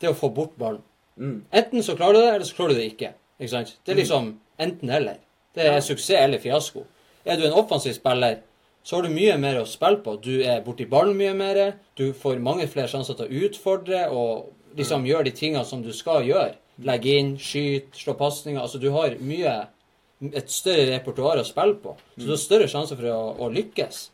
Det 0.00 0.10
å 0.10 0.16
få 0.16 0.30
bort 0.34 0.56
ballen. 0.60 0.82
Mm. 1.16 1.38
Enten 1.50 1.84
så 1.84 1.96
klarer 1.96 2.18
du 2.18 2.20
det, 2.20 2.32
eller 2.34 2.48
så 2.48 2.58
klarer 2.58 2.74
du 2.74 2.80
det 2.80 2.90
ikke. 2.90 3.12
Ikke? 3.40 3.62
Det 3.84 3.94
er 3.94 4.00
liksom 4.00 4.34
enten-eller. 4.60 5.22
Det 5.56 5.64
er 5.70 5.80
suksess 5.84 6.20
eller 6.20 6.40
fiasko. 6.42 6.84
Er 7.24 7.38
du 7.40 7.46
en 7.46 7.56
offensiv 7.56 7.96
spiller, 7.96 8.42
så 8.86 8.96
har 8.96 9.06
du 9.06 9.14
mye 9.14 9.34
mer 9.40 9.58
å 9.58 9.68
spille 9.68 10.02
på. 10.04 10.18
Du 10.22 10.34
er 10.44 10.60
borti 10.64 10.86
ballen 10.86 11.16
mye 11.18 11.32
mer. 11.34 11.62
Du 11.98 12.12
får 12.14 12.42
mange 12.44 12.68
flere 12.70 12.90
sjanser 12.92 13.16
til 13.18 13.26
å 13.26 13.46
utfordre 13.48 14.04
og 14.14 14.76
liksom 14.78 15.08
gjøre 15.08 15.26
de 15.26 15.32
tingene 15.34 15.64
som 15.66 15.82
du 15.82 15.90
skal 15.96 16.26
gjøre. 16.28 16.54
Legge 16.86 17.16
inn, 17.18 17.32
skyte, 17.40 17.96
slå 17.96 18.14
pasninger. 18.20 18.60
Altså, 18.60 18.78
du 18.78 18.90
har 18.94 19.16
mye 19.24 19.54
et 20.30 20.52
større 20.52 20.90
repertoar 20.92 21.40
å 21.40 21.48
spille 21.48 21.80
på. 21.80 21.96
Så 22.14 22.22
du 22.22 22.34
har 22.34 22.40
større 22.40 22.68
sjanse 22.70 22.96
for 22.98 23.08
å, 23.10 23.18
å 23.42 23.50
lykkes. 23.52 24.04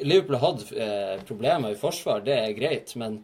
Liverpool 0.00 0.38
har 0.38 0.46
hatt 0.46 0.70
eh, 0.72 1.16
problemer 1.28 1.74
i 1.74 1.80
forsvar, 1.80 2.22
det 2.24 2.36
er 2.38 2.54
greit, 2.56 2.94
men 3.00 3.18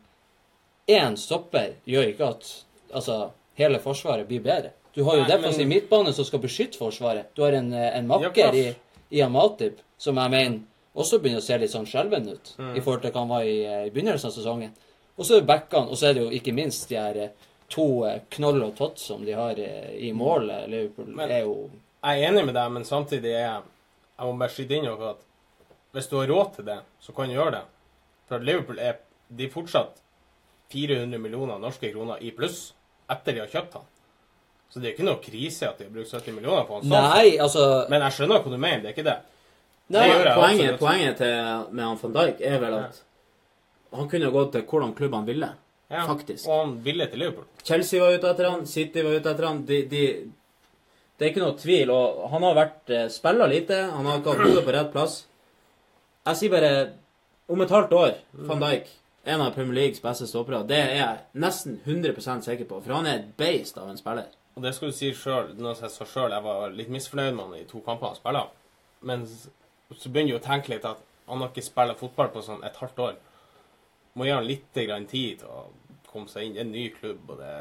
én 0.89 1.17
stopper 1.19 1.75
gjør 1.87 2.09
ikke 2.13 2.29
at 2.29 2.51
altså, 2.95 3.31
hele 3.59 3.79
forsvaret 3.83 4.27
blir 4.29 4.41
bedre. 4.45 4.71
Du 4.95 5.03
har 5.05 5.17
jo 5.19 5.25
defensiv 5.29 5.67
men- 5.67 5.75
midtbane 5.77 6.13
som 6.13 6.25
skal 6.25 6.39
beskytte 6.41 6.79
forsvaret. 6.79 7.27
Du 7.35 7.43
har 7.43 7.53
en, 7.53 7.73
en 7.73 8.07
makker 8.09 8.37
Ja, 8.37 8.53
i, 8.53 8.75
i 9.11 9.21
Amatib 9.23 9.81
som 9.99 10.17
jeg 10.17 10.31
mener 10.31 10.61
også 10.97 11.19
begynner 11.21 11.43
å 11.43 11.45
se 11.45 11.59
litt 11.59 11.71
sånn 11.73 11.87
skjelven 11.87 12.29
ut 12.33 12.55
Mm. 12.59 12.77
i 12.77 12.81
forhold 12.81 13.03
til 13.03 13.11
hva 13.13 13.21
han 13.21 13.29
var 13.29 13.43
i, 13.45 13.59
eh, 13.65 13.87
i 13.87 13.91
begynnelsen 13.91 14.31
av 14.31 14.33
sesongen. 14.33 14.71
Og 15.19 15.25
så 15.25 15.35
er 15.37 15.41
det 15.41 15.47
backene, 15.51 15.91
og 15.91 15.97
så 15.97 16.07
er 16.09 16.15
det 16.15 16.23
jo 16.23 16.31
ikke 16.31 16.55
minst 16.55 16.89
de 16.89 16.97
her 16.97 17.17
eh, 17.17 17.29
to 17.69 18.05
eh, 18.07 18.21
knoll 18.31 18.63
og 18.63 18.75
tott 18.77 18.99
som 18.99 19.25
de 19.25 19.33
har 19.37 19.59
eh, 19.59 19.93
i 20.09 20.13
målet. 20.13 20.69
Liverpool 20.71 21.07
Men- 21.07 21.31
er 21.31 21.41
jo 21.43 21.71
Jeg 22.05 22.23
er 22.23 22.29
enig 22.31 22.45
med 22.47 22.55
deg, 22.55 22.71
men 22.73 22.85
samtidig 22.85 23.33
er 23.35 23.41
jeg 23.45 23.63
Jeg 24.19 24.27
må 24.27 24.39
bare 24.39 24.49
skyte 24.49 24.71
inn 24.79 24.85
noe 24.85 25.11
at 25.11 25.19
hvis 25.93 26.09
du 26.09 26.17
har 26.17 26.27
råd 26.29 26.55
til 26.57 26.65
det, 26.65 26.79
så 27.01 27.13
kan 27.15 27.29
du 27.29 27.35
gjøre 27.35 27.51
det. 27.53 27.63
For 28.29 28.37
at 28.37 28.45
Liverpool 28.45 28.79
er 28.79 28.97
de 29.37 29.49
fortsatt 29.51 30.01
400 30.73 31.21
millioner 31.23 31.61
norske 31.63 31.91
kroner 31.93 32.23
i 32.23 32.33
pluss 32.35 32.73
etter 33.13 33.37
de 33.37 33.45
har 33.45 33.53
kjøpt 33.53 33.79
han. 33.79 33.87
Så 34.71 34.81
det 34.83 34.89
er 34.89 34.95
ikke 34.97 35.07
noe 35.07 35.23
krise 35.23 35.69
at 35.69 35.79
de 35.79 35.87
har 35.87 35.93
brukt 35.95 36.11
70 36.11 36.35
millioner 36.35 36.65
på 36.67 36.81
han. 36.81 36.89
Nei, 36.91 37.37
altså 37.43 37.87
Men 37.93 38.03
jeg 38.09 38.17
skjønner 38.17 38.43
hva 38.43 38.53
du 38.53 38.59
mener, 38.59 38.83
det 38.83 38.91
er 38.91 38.97
ikke 38.97 39.07
det. 39.07 39.19
Nei, 39.87 40.01
Det 40.03 40.17
jeg 40.17 40.33
poenget, 40.35 40.73
også, 40.73 40.81
poenget 40.83 41.21
til, 41.21 41.37
med 41.71 41.85
han 41.87 42.01
van 42.01 42.17
Dijk 42.17 42.41
er 42.43 42.59
vel 42.65 42.75
at 42.81 43.03
han 43.97 44.09
kunne 44.11 44.33
gått 44.35 44.51
til 44.57 44.65
hvordan 44.67 44.97
klubb 44.99 45.15
han 45.15 45.29
ville. 45.29 45.53
Ja. 45.87 46.03
Faktisk. 46.09 46.49
Og 46.49 46.59
han 46.65 46.73
ville 46.83 47.07
til 47.07 47.23
Liverpool. 47.23 47.47
Chelsea 47.63 48.03
var 48.03 48.17
ute 48.17 48.33
etter 48.33 48.51
han, 48.51 48.67
City 48.67 49.05
var 49.07 49.15
ute 49.21 49.31
etter 49.31 49.47
han. 49.47 49.63
De, 49.69 49.79
de, 49.87 50.03
Det 51.17 51.25
er 51.25 51.31
ikke 51.31 51.45
noe 51.45 51.55
tvil. 51.61 51.93
Og 51.95 52.27
han 52.33 52.43
har 52.49 52.59
vært 52.59 52.91
eh, 52.93 53.07
spilla 53.15 53.47
lite. 53.49 53.79
Han 53.95 54.11
har 54.11 54.19
ikke 54.19 54.35
hatt 54.35 54.51
hodet 54.51 54.65
på 54.67 54.75
rett 54.75 54.91
plass. 54.93 55.15
Jeg 56.27 56.41
sier 56.41 56.53
bare 56.57 56.73
om 57.47 57.63
et 57.63 57.71
halvt 57.71 57.95
år, 57.95 58.17
van 58.49 58.65
Dijk, 58.65 58.89
en 59.27 59.43
av 59.43 59.55
Premier 59.55 59.75
Leagues 59.75 60.03
beste 60.03 60.29
stoppere, 60.31 60.63
det 60.69 60.79
er 60.79 60.93
jeg 60.95 61.43
nesten 61.43 61.81
100% 61.85 62.47
sikker 62.47 62.69
på. 62.71 62.81
For 62.85 62.95
han 62.95 63.09
er 63.11 63.21
et 63.21 63.33
beist 63.39 63.79
av 63.83 63.91
en 63.91 63.99
spiller. 63.99 64.31
Og 64.57 64.63
det 64.65 64.73
skal 64.77 64.93
du 64.93 64.97
si 64.97 65.11
sjøl. 65.13 65.51
Når 65.59 65.83
jeg 65.83 65.93
sa 65.93 66.07
sjøl, 66.07 66.33
jeg 66.33 66.45
var 66.47 66.77
litt 66.77 66.93
misfornøyd 66.95 67.35
med 67.35 67.43
han 67.45 67.57
i 67.59 67.67
to 67.69 67.83
kamper 67.85 68.13
han 68.13 68.21
spiller. 68.21 68.53
Men 69.07 69.27
så 69.27 70.13
begynner 70.13 70.37
du 70.37 70.39
å 70.39 70.47
tenke 70.47 70.73
litt 70.73 70.87
at 70.89 71.03
han 71.27 71.43
har 71.43 71.51
ikke 71.51 71.67
spilt 71.67 71.99
fotball 71.99 72.31
på 72.33 72.45
sånn 72.47 72.63
et 72.65 72.79
halvt 72.79 73.03
år. 73.09 73.19
Må 74.17 74.29
gi 74.29 74.33
han 74.37 74.47
litt 74.47 74.71
tid 74.73 74.95
til 75.11 75.51
å 75.51 75.67
komme 76.17 76.33
seg 76.33 76.47
inn. 76.47 76.55
Det 76.57 76.63
er 76.63 76.67
en 76.67 76.73
ny 76.75 76.85
klubb, 76.97 77.31
og 77.31 77.39
det 77.43 77.53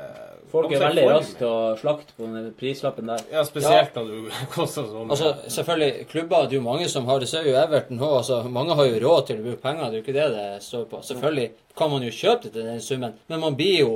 Folk 0.51 0.73
er 0.73 0.81
veldig 0.85 1.05
raske 1.11 1.37
til 1.41 1.47
å 1.51 1.75
slakte 1.79 2.15
på 2.17 2.29
den 2.31 2.49
prislappen 2.57 3.11
der. 3.11 3.21
Ja, 3.33 3.43
spesielt 3.47 3.95
når 3.99 4.09
du 4.09 4.31
koster 4.55 4.87
sånn. 4.89 5.11
Altså, 5.13 5.33
selvfølgelig, 5.51 6.07
klubber, 6.11 6.47
det 6.47 6.57
er 6.57 6.61
jo 6.61 6.65
mange 6.65 6.89
som 6.91 7.09
har 7.11 7.21
det. 7.21 7.29
Så 7.31 7.41
er 7.41 7.51
jo 7.51 7.59
Everton 7.61 8.01
òg. 8.01 8.17
Altså, 8.23 8.41
mange 8.57 8.79
har 8.79 8.89
jo 8.89 9.03
råd 9.05 9.29
til 9.29 9.41
å 9.41 9.45
bruke 9.49 9.63
penger. 9.67 9.85
Det 9.85 9.91
er 9.91 9.99
jo 9.99 10.05
ikke 10.07 10.17
det 10.17 10.27
det 10.33 10.49
står 10.65 10.89
på. 10.91 11.03
Selvfølgelig 11.11 11.47
kan 11.77 11.93
man 11.93 12.07
jo 12.07 12.17
kjøpe 12.23 12.47
det 12.47 12.53
til 12.55 12.69
den 12.71 12.83
summen, 12.83 13.15
men 13.31 13.45
man 13.45 13.59
blir 13.59 13.77
jo, 13.83 13.93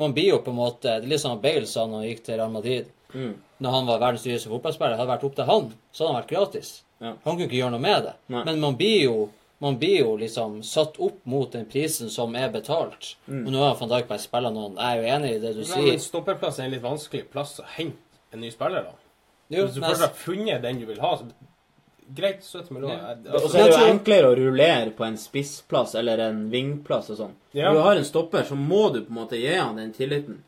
man 0.00 0.14
blir 0.16 0.32
jo 0.34 0.42
på 0.44 0.52
en 0.52 0.60
måte 0.60 0.98
Det 1.00 1.08
er 1.08 1.10
litt 1.10 1.22
sånn 1.22 1.40
Bale 1.42 1.68
sa 1.68 1.86
når 1.86 2.02
han 2.02 2.10
gikk 2.10 2.22
til 2.26 2.38
Real 2.40 2.54
Madrid. 2.54 2.92
Mm. 3.14 3.34
Når 3.60 3.74
han 3.76 3.90
var 3.90 4.04
verdens 4.04 4.24
dyreste 4.28 4.52
fotballspiller. 4.52 4.96
Hadde 4.96 5.08
det 5.08 5.14
vært 5.14 5.26
opp 5.28 5.36
til 5.36 5.50
han, 5.50 5.68
så 5.90 6.04
hadde 6.04 6.12
han 6.12 6.20
vært 6.22 6.32
gratis. 6.34 6.70
Ja. 7.00 7.14
Han 7.24 7.34
kunne 7.34 7.48
ikke 7.48 7.58
gjøre 7.60 7.74
noe 7.74 7.84
med 7.84 8.06
det. 8.06 8.14
Nei. 8.32 8.42
Men 8.48 8.60
man 8.62 8.76
blir 8.78 8.98
jo 9.06 9.16
man 9.60 9.76
blir 9.78 9.98
jo 10.00 10.14
liksom 10.16 10.62
satt 10.64 10.96
opp 11.04 11.18
mot 11.28 11.52
den 11.52 11.66
prisen 11.68 12.08
som 12.10 12.32
er 12.38 12.48
betalt. 12.52 13.14
Mm. 13.26 13.42
Og 13.46 13.52
nå 13.52 13.60
har 13.64 13.76
van 13.80 13.90
Dijk 13.92 14.08
bare 14.08 14.22
spilla 14.22 14.50
noen. 14.54 14.78
Jeg 14.80 14.96
er 14.96 15.02
jo 15.02 15.14
enig 15.16 15.32
i 15.34 15.42
det 15.42 15.52
du 15.58 15.64
sier. 15.68 15.84
men 15.90 16.00
stopperplass 16.00 16.58
er 16.58 16.64
en 16.68 16.74
litt 16.74 16.84
vanskelig 16.84 17.26
plass 17.32 17.58
å 17.60 17.66
hente 17.76 17.98
en 18.32 18.40
ny 18.40 18.50
spiller, 18.54 18.86
da. 18.88 18.96
Jo, 19.50 19.66
Hvis 19.66 19.74
du 19.76 19.80
først 19.82 20.04
har 20.06 20.12
funnet 20.14 20.62
den 20.62 20.78
du 20.80 20.86
vil 20.86 21.00
ha, 21.02 21.16
så 21.18 21.26
greit, 22.14 22.44
70 22.46 22.70
millioner. 22.74 22.98
Ja. 23.02 23.14
Og 23.18 23.34
Altså, 23.34 23.48
så 23.52 23.58
er 23.58 23.68
det 23.70 23.78
jo 23.80 23.90
enklere 23.92 24.28
å 24.30 24.36
rullere 24.38 24.90
på 24.96 25.04
en 25.04 25.18
spissplass 25.18 25.94
eller 25.98 26.22
en 26.30 26.44
vingplass 26.50 27.10
og 27.12 27.18
sånn. 27.18 27.34
Ja. 27.52 27.68
Når 27.68 27.74
du 27.74 27.82
har 27.84 27.96
en 28.00 28.06
stopper, 28.08 28.46
så 28.48 28.56
må 28.58 28.88
du 28.94 29.02
på 29.04 29.10
en 29.12 29.18
måte 29.20 29.38
gi 29.38 29.52
han 29.54 29.76
den 29.76 29.92
tilliten. 29.92 30.40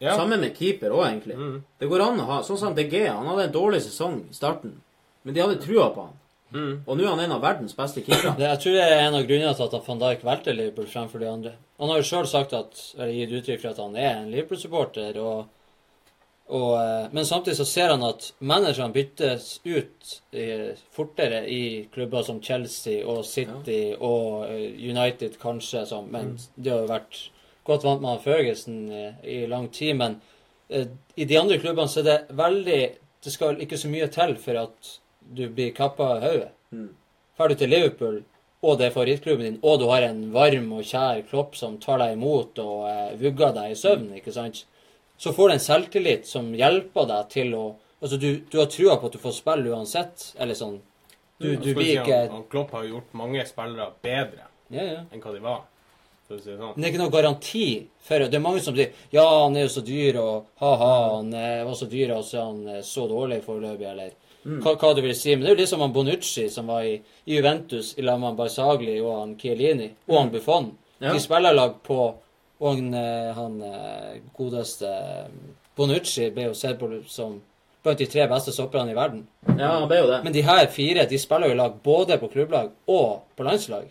ja. 0.00 0.16
Sammen 0.16 0.40
med 0.40 0.56
keeper 0.56 0.90
òg, 0.96 1.04
egentlig. 1.06 1.36
Mm. 1.36 1.62
Det 1.78 1.86
går 1.86 2.00
an 2.00 2.20
å 2.20 2.24
ha 2.32 2.40
Sånn 2.42 2.58
som 2.58 2.74
DG. 2.74 3.06
Han 3.08 3.26
hadde 3.30 3.44
en 3.50 3.52
dårlig 3.52 3.82
sesong 3.84 4.24
i 4.30 4.34
starten, 4.34 4.80
men 5.22 5.34
de 5.34 5.40
hadde 5.44 5.60
trua 5.62 5.90
på 5.94 6.08
han. 6.08 6.16
Mm. 6.50 6.82
Og 6.86 6.96
nå 6.98 7.04
er 7.04 7.12
han 7.12 7.22
en 7.22 7.36
av 7.36 7.44
verdens 7.44 7.76
beste 7.78 8.02
keepere. 8.02 8.34
Jeg 8.50 8.60
tror 8.62 8.76
det 8.76 8.82
er 8.84 9.04
en 9.04 9.16
av 9.20 9.26
grunnene 9.28 9.54
til 9.54 9.66
at 9.68 9.86
van 9.86 10.02
Dijk 10.02 10.26
valgte 10.26 10.54
Liverpool 10.54 10.90
fremfor 10.90 11.22
de 11.22 11.30
andre. 11.30 11.54
Han 11.78 11.92
har 11.92 12.00
jo 12.00 12.08
sjøl 12.10 12.28
sagt 12.28 12.54
at, 12.56 12.76
eller 12.98 13.14
gitt 13.14 13.34
uttrykk 13.38 13.62
for 13.62 13.72
at 13.72 13.82
han 13.82 13.96
er 13.96 14.10
en 14.18 14.30
Liverpool-supporter. 14.32 15.18
Og, 15.22 15.52
og, 16.50 16.72
eh, 16.80 17.06
men 17.14 17.28
samtidig 17.28 17.56
så 17.60 17.68
ser 17.70 17.94
han 17.94 18.06
at 18.06 18.32
managerne 18.38 18.96
byttes 18.96 19.50
ut 19.64 20.14
eh, 20.34 20.72
fortere 20.96 21.44
i 21.48 21.62
klubber 21.94 22.26
som 22.26 22.42
Chelsea 22.42 23.04
og 23.06 23.22
City 23.28 23.82
og 23.96 24.48
eh, 24.50 24.66
United 24.90 25.38
kanskje, 25.40 25.86
som, 25.88 26.10
men 26.10 26.34
det 26.56 26.74
har 26.74 26.82
jo 26.82 26.90
vært 26.90 27.22
godt 27.68 27.86
vant 27.86 28.02
med 28.02 28.24
Ferguson 28.26 28.82
eh, 28.90 29.22
i 29.22 29.44
lang 29.48 29.70
tid. 29.72 29.94
Men 30.02 30.20
i 30.70 31.24
de 31.26 31.34
andre 31.34 31.56
klubbene 31.58 31.90
så 31.90 31.98
er 31.98 32.04
det 32.06 32.36
veldig 32.38 32.82
Det 33.24 33.32
skal 33.34 33.58
ikke 33.58 33.76
så 33.76 33.88
mye 33.90 34.06
til 34.06 34.36
for 34.38 34.56
at 34.60 34.90
du 35.34 35.44
blir 35.48 35.70
kappa 35.76 36.10
i 36.18 36.24
hodet. 36.24 36.50
Mm. 36.72 36.88
Drar 37.38 37.48
du 37.48 37.54
til 37.60 37.70
Liverpool, 37.72 38.18
og 38.62 38.78
det 38.78 38.86
er 38.90 38.94
favorittklubben 38.94 39.46
din, 39.46 39.58
og 39.62 39.78
du 39.80 39.86
har 39.88 40.02
en 40.08 40.24
varm 40.34 40.72
og 40.76 40.82
kjær 40.84 41.22
klopp 41.30 41.54
som 41.56 41.78
tar 41.80 41.98
deg 42.02 42.16
imot 42.18 42.58
og 42.60 42.88
eh, 42.90 43.14
vugger 43.22 43.54
deg 43.56 43.72
i 43.72 43.78
søvn, 43.78 44.10
ikke 44.18 44.34
sant, 44.34 44.64
så 45.20 45.32
får 45.36 45.48
du 45.48 45.54
en 45.54 45.62
selvtillit 45.64 46.26
som 46.28 46.50
hjelper 46.56 47.08
deg 47.14 47.30
til 47.36 47.54
å 47.58 47.64
Altså, 48.00 48.16
du, 48.16 48.38
du 48.48 48.54
har 48.56 48.64
trua 48.72 48.94
på 48.96 49.10
at 49.10 49.12
du 49.12 49.18
får 49.20 49.34
spille 49.36 49.68
uansett, 49.76 50.22
eller 50.40 50.56
sånn. 50.56 50.78
Du, 51.36 51.50
Jeg 51.50 51.58
du 51.60 51.66
blir 51.76 51.84
si 51.84 51.96
ikke 51.98 52.14
han- 52.22 52.30
han 52.32 52.44
Klopp 52.48 52.70
har 52.72 52.86
gjort 52.88 53.10
mange 53.12 53.42
spillere 53.44 53.90
bedre 54.00 54.46
Ja, 54.72 54.82
ja. 54.86 55.02
enn 55.12 55.20
hva 55.20 55.32
de 55.34 55.40
var, 55.44 55.58
si 56.24 56.38
det 56.38 56.46
sånn. 56.56 56.70
Men 56.72 56.80
det 56.80 56.86
er 56.88 56.92
ikke 56.94 57.02
noe 57.02 57.12
garanti 57.12 57.64
for 58.00 58.24
Det 58.24 58.38
er 58.38 58.44
mange 58.46 58.62
som 58.64 58.72
sier 58.78 58.94
ja, 59.12 59.26
han 59.42 59.54
er 59.60 59.66
jo 59.66 59.72
så 59.74 59.82
dyr, 59.84 60.16
og 60.22 60.46
ha-ha, 60.62 60.94
han 61.18 61.28
eh, 61.34 61.60
var 61.68 61.76
så 61.76 61.90
dyr, 61.92 62.14
og 62.16 62.24
så 62.24 62.38
er 62.40 62.46
han 62.46 62.62
eh, 62.78 62.80
så 62.88 63.04
dårlig 63.12 63.42
foreløpig, 63.44 63.90
eller 63.92 64.16
hva, 64.44 64.74
hva 64.74 64.94
du 64.96 65.02
vil 65.04 65.14
si. 65.16 65.34
Men 65.34 65.44
det 65.44 65.50
er 65.50 65.56
jo 65.56 65.60
liksom 65.62 65.84
han 65.84 65.92
Bonucci 65.92 66.48
som 66.52 66.70
var 66.70 66.86
i, 66.88 66.96
i 67.26 67.36
Juventus 67.36 67.94
i 67.98 68.04
lag 68.06 68.20
med 68.22 68.38
Barzagli 68.38 68.96
og 69.00 69.12
han 69.18 69.36
Chiellini 69.40 69.90
og 70.08 70.16
han 70.18 70.32
Buffon. 70.32 70.72
Ja. 71.00 71.12
De 71.12 71.20
spiller 71.22 71.56
lag 71.56 71.78
på 71.86 72.00
Og 72.60 72.74
han, 72.76 72.92
eh, 72.92 73.30
han 73.32 73.54
eh, 73.64 74.18
godeste 74.36 74.88
eh, 74.88 75.30
Bonucci 75.76 76.26
ble 76.36 76.50
jo 76.50 76.54
sett 76.54 76.76
på 76.76 76.90
som 77.08 77.38
blant 77.80 78.02
de 78.02 78.04
tre 78.04 78.26
beste 78.28 78.52
stopperne 78.52 78.92
i 78.92 78.96
verden. 78.98 79.22
Ja, 79.46 79.78
han 79.78 79.86
ble 79.88 80.02
jo 80.02 80.10
det. 80.10 80.18
Men 80.26 80.34
de 80.34 80.42
her 80.44 80.66
fire 80.68 81.06
de 81.08 81.18
spiller 81.18 81.48
jo 81.48 81.56
lag 81.56 81.78
både 81.80 82.18
på 82.20 82.28
klubblag 82.28 82.74
og 82.84 83.22
på 83.36 83.46
landslag. 83.46 83.88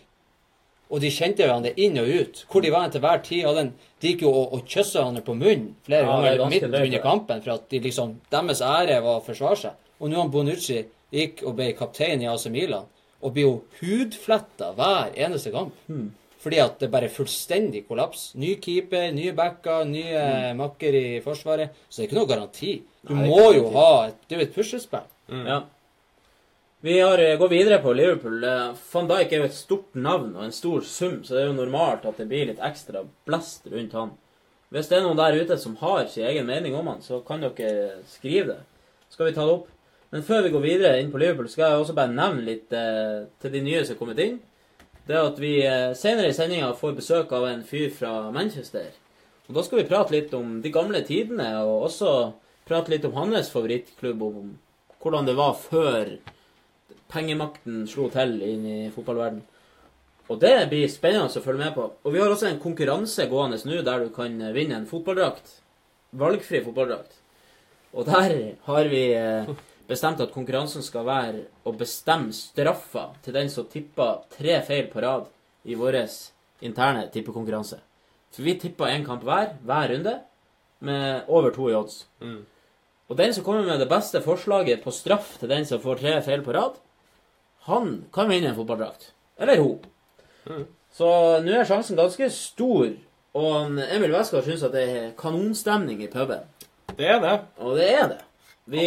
Og 0.90 1.02
de 1.02 1.10
kjente 1.10 1.42
jo 1.42 1.48
hverandre 1.48 1.74
inn 1.78 1.98
og 1.98 2.08
ut. 2.10 2.44
Hvor 2.50 2.62
de 2.62 2.70
var 2.74 2.88
til 2.90 3.02
hver 3.02 3.20
tid. 3.26 3.44
Og 3.46 3.58
den, 3.58 3.72
de 4.02 4.12
gikk 4.12 4.24
jo 4.26 4.30
og, 4.30 4.54
og 4.54 4.64
kyssa 4.66 5.00
hverandre 5.00 5.22
på 5.26 5.36
munnen 5.38 5.68
flere 5.86 6.06
Ja, 6.06 6.16
er 6.22 6.38
ganger 6.38 6.54
midt 6.54 6.66
under 6.70 7.04
kampen 7.04 7.42
for 7.44 7.56
at 7.56 7.68
de 7.70 7.82
liksom, 7.84 8.16
deres 8.30 8.62
ære 8.62 8.98
var 9.04 9.20
å 9.20 9.26
forsvare 9.26 9.60
seg. 9.64 9.78
Og 10.00 10.10
nå 10.10 10.18
har 10.20 10.32
Bonucci 10.32 10.80
gikk 11.12 11.44
og 11.44 11.58
ble 11.58 11.72
kaptein 11.78 12.22
i 12.22 12.28
AC 12.30 12.46
Milan 12.52 12.88
og 13.20 13.34
blir 13.34 13.46
jo 13.46 13.56
hudfletta 13.80 14.72
hver 14.78 15.12
eneste 15.20 15.52
kamp. 15.52 15.76
Mm. 15.92 16.08
Fordi 16.40 16.60
at 16.62 16.78
det 16.80 16.88
bare 16.92 17.10
er 17.10 17.12
fullstendig 17.12 17.82
kollaps. 17.88 18.30
Ny 18.40 18.54
keeper, 18.64 19.10
nye 19.12 19.34
backer, 19.36 19.84
nye 19.84 20.54
makker 20.56 20.96
i 20.96 21.08
forsvaret. 21.24 21.74
Så 21.88 22.00
det 22.00 22.06
er 22.06 22.08
ikke 22.08 22.20
noe 22.20 22.30
garanti. 22.30 22.70
Du. 23.02 23.12
Nei, 23.12 23.26
må 23.28 23.50
jo 23.52 23.66
ha 23.74 23.90
et, 24.06 24.16
Det 24.24 24.36
er 24.36 24.40
jo 24.40 24.46
et 24.48 24.56
puslespill. 24.56 25.04
Ja. 25.28 25.58
Vi 26.80 26.94
har 26.96 27.20
går 27.36 27.50
videre 27.52 27.76
på 27.84 27.92
Liverpool. 27.92 28.40
Eh, 28.44 28.70
Van 28.92 29.10
Dijk 29.10 29.34
er 29.34 29.42
jo 29.42 29.48
et 29.50 29.58
stort 29.58 29.98
navn 30.00 30.30
og 30.32 30.46
en 30.46 30.56
stor 30.56 30.80
sum, 30.88 31.18
så 31.20 31.36
det 31.36 31.42
er 31.42 31.50
jo 31.50 31.58
normalt 31.58 32.06
at 32.08 32.16
det 32.16 32.28
blir 32.30 32.48
litt 32.48 32.62
ekstra 32.64 33.02
blest 33.28 33.68
rundt 33.68 33.98
han. 33.98 34.14
Hvis 34.72 34.88
det 34.88 34.96
er 34.96 35.04
noen 35.04 35.18
der 35.18 35.36
ute 35.42 35.58
som 35.60 35.74
har 35.82 36.06
sin 36.08 36.24
egen 36.30 36.48
mening 36.48 36.72
om 36.78 36.88
han, 36.88 37.04
så 37.04 37.20
kan 37.26 37.44
dere 37.44 38.00
skrive 38.08 38.54
det. 38.54 38.58
Skal 39.12 39.28
vi 39.28 39.36
ta 39.36 39.44
det 39.44 39.58
opp? 39.58 39.68
Men 40.10 40.24
før 40.26 40.42
vi 40.42 40.50
går 40.54 40.64
videre 40.64 41.00
inn 41.00 41.10
på 41.12 41.20
Liverpool, 41.22 41.48
skal 41.50 41.68
jeg 41.68 41.82
også 41.82 41.94
bare 41.94 42.10
nevne 42.10 42.46
litt 42.46 42.72
eh, 42.74 43.28
til 43.42 43.52
de 43.54 43.60
nye 43.62 43.84
som 43.84 43.94
er 43.94 44.00
kommet 44.00 44.22
inn. 44.24 44.40
Det 45.06 45.14
er 45.14 45.28
at 45.28 45.38
vi 45.42 45.52
eh, 45.62 45.92
senere 45.98 46.32
i 46.32 46.34
sendinga 46.34 46.72
får 46.78 46.96
besøk 46.98 47.30
av 47.36 47.46
en 47.46 47.62
fyr 47.66 47.92
fra 47.94 48.14
Manchester. 48.34 48.90
Og 49.46 49.54
da 49.56 49.64
skal 49.66 49.80
vi 49.80 49.88
prate 49.90 50.14
litt 50.14 50.34
om 50.34 50.58
de 50.62 50.72
gamle 50.74 51.02
tidene, 51.06 51.52
og 51.62 51.86
også 51.88 52.10
prate 52.66 52.92
litt 52.92 53.06
om 53.06 53.16
hans 53.18 53.50
favorittklubb, 53.54 54.26
om 54.26 54.52
hvordan 55.02 55.30
det 55.30 55.36
var 55.38 55.56
før 55.58 56.12
pengemakten 57.10 57.86
slo 57.90 58.10
til 58.12 58.36
inn 58.46 58.66
i 58.66 58.80
fotballverden. 58.94 59.40
Og 60.30 60.38
det 60.42 60.54
blir 60.70 60.90
spennende 60.90 61.26
å 61.26 61.42
følge 61.42 61.64
med 61.64 61.74
på. 61.74 61.88
Og 62.06 62.14
vi 62.14 62.20
har 62.22 62.30
også 62.30 62.50
en 62.50 62.62
konkurranse 62.62 63.26
gående 63.30 63.58
nå 63.66 63.80
der 63.86 64.04
du 64.04 64.12
kan 64.14 64.36
vinne 64.54 64.78
en 64.78 64.86
fotballdrakt. 64.90 65.56
Valgfri 66.18 66.62
fotballdrakt. 66.62 67.18
Og 67.98 68.06
der 68.06 68.36
har 68.68 68.90
vi 68.90 69.02
eh, 69.18 69.50
bestemt 69.90 70.22
at 70.22 70.32
konkurransen 70.34 70.84
skal 70.86 71.06
være 71.08 71.44
å 71.66 71.74
bestemme 71.76 72.32
straffa 72.34 73.10
til 73.24 73.36
den 73.36 73.50
som 73.52 73.68
tipper 73.70 74.22
tre 74.32 74.60
feil 74.66 74.88
på 74.92 75.02
rad 75.04 75.28
i 75.66 75.76
vår 75.78 76.00
interne 76.64 77.08
tippekonkurranse. 77.12 77.80
For 78.30 78.46
vi 78.46 78.54
tipper 78.60 78.92
én 78.92 79.04
kamp 79.06 79.24
hver, 79.26 79.56
hver 79.66 79.90
runde, 79.90 80.16
med 80.80 81.28
over 81.28 81.52
to 81.52 81.68
i 81.68 81.74
odds. 81.76 82.04
Mm. 82.22 82.44
Og 83.10 83.18
den 83.18 83.34
som 83.34 83.44
kommer 83.44 83.66
med 83.66 83.82
det 83.82 83.88
beste 83.90 84.22
forslaget 84.24 84.84
på 84.84 84.94
straff 84.94 85.34
til 85.40 85.50
den 85.50 85.66
som 85.68 85.82
får 85.82 86.00
tre 86.00 86.14
feil 86.24 86.44
på 86.46 86.54
rad, 86.56 86.78
han 87.66 88.04
kan 88.14 88.30
vinne 88.30 88.52
en 88.52 88.56
fotballdrakt. 88.56 89.10
Eller 89.40 89.60
hun. 89.60 89.82
Mm. 90.46 90.64
Så 90.94 91.10
nå 91.44 91.52
er 91.58 91.68
sjansen 91.68 91.98
ganske 91.98 92.30
stor. 92.32 92.94
Og 93.36 93.78
Emil 93.90 94.14
Westgård 94.14 94.46
syns 94.46 94.64
at 94.66 94.74
det 94.74 94.86
er 94.88 95.12
kanonstemning 95.18 96.00
i 96.02 96.10
puben. 96.10 96.46
Det 96.96 97.06
er 97.06 97.20
det. 97.22 97.36
Og 97.60 97.76
det 97.78 97.90
er 97.92 98.08
det. 98.14 98.22
Vi, 98.70 98.84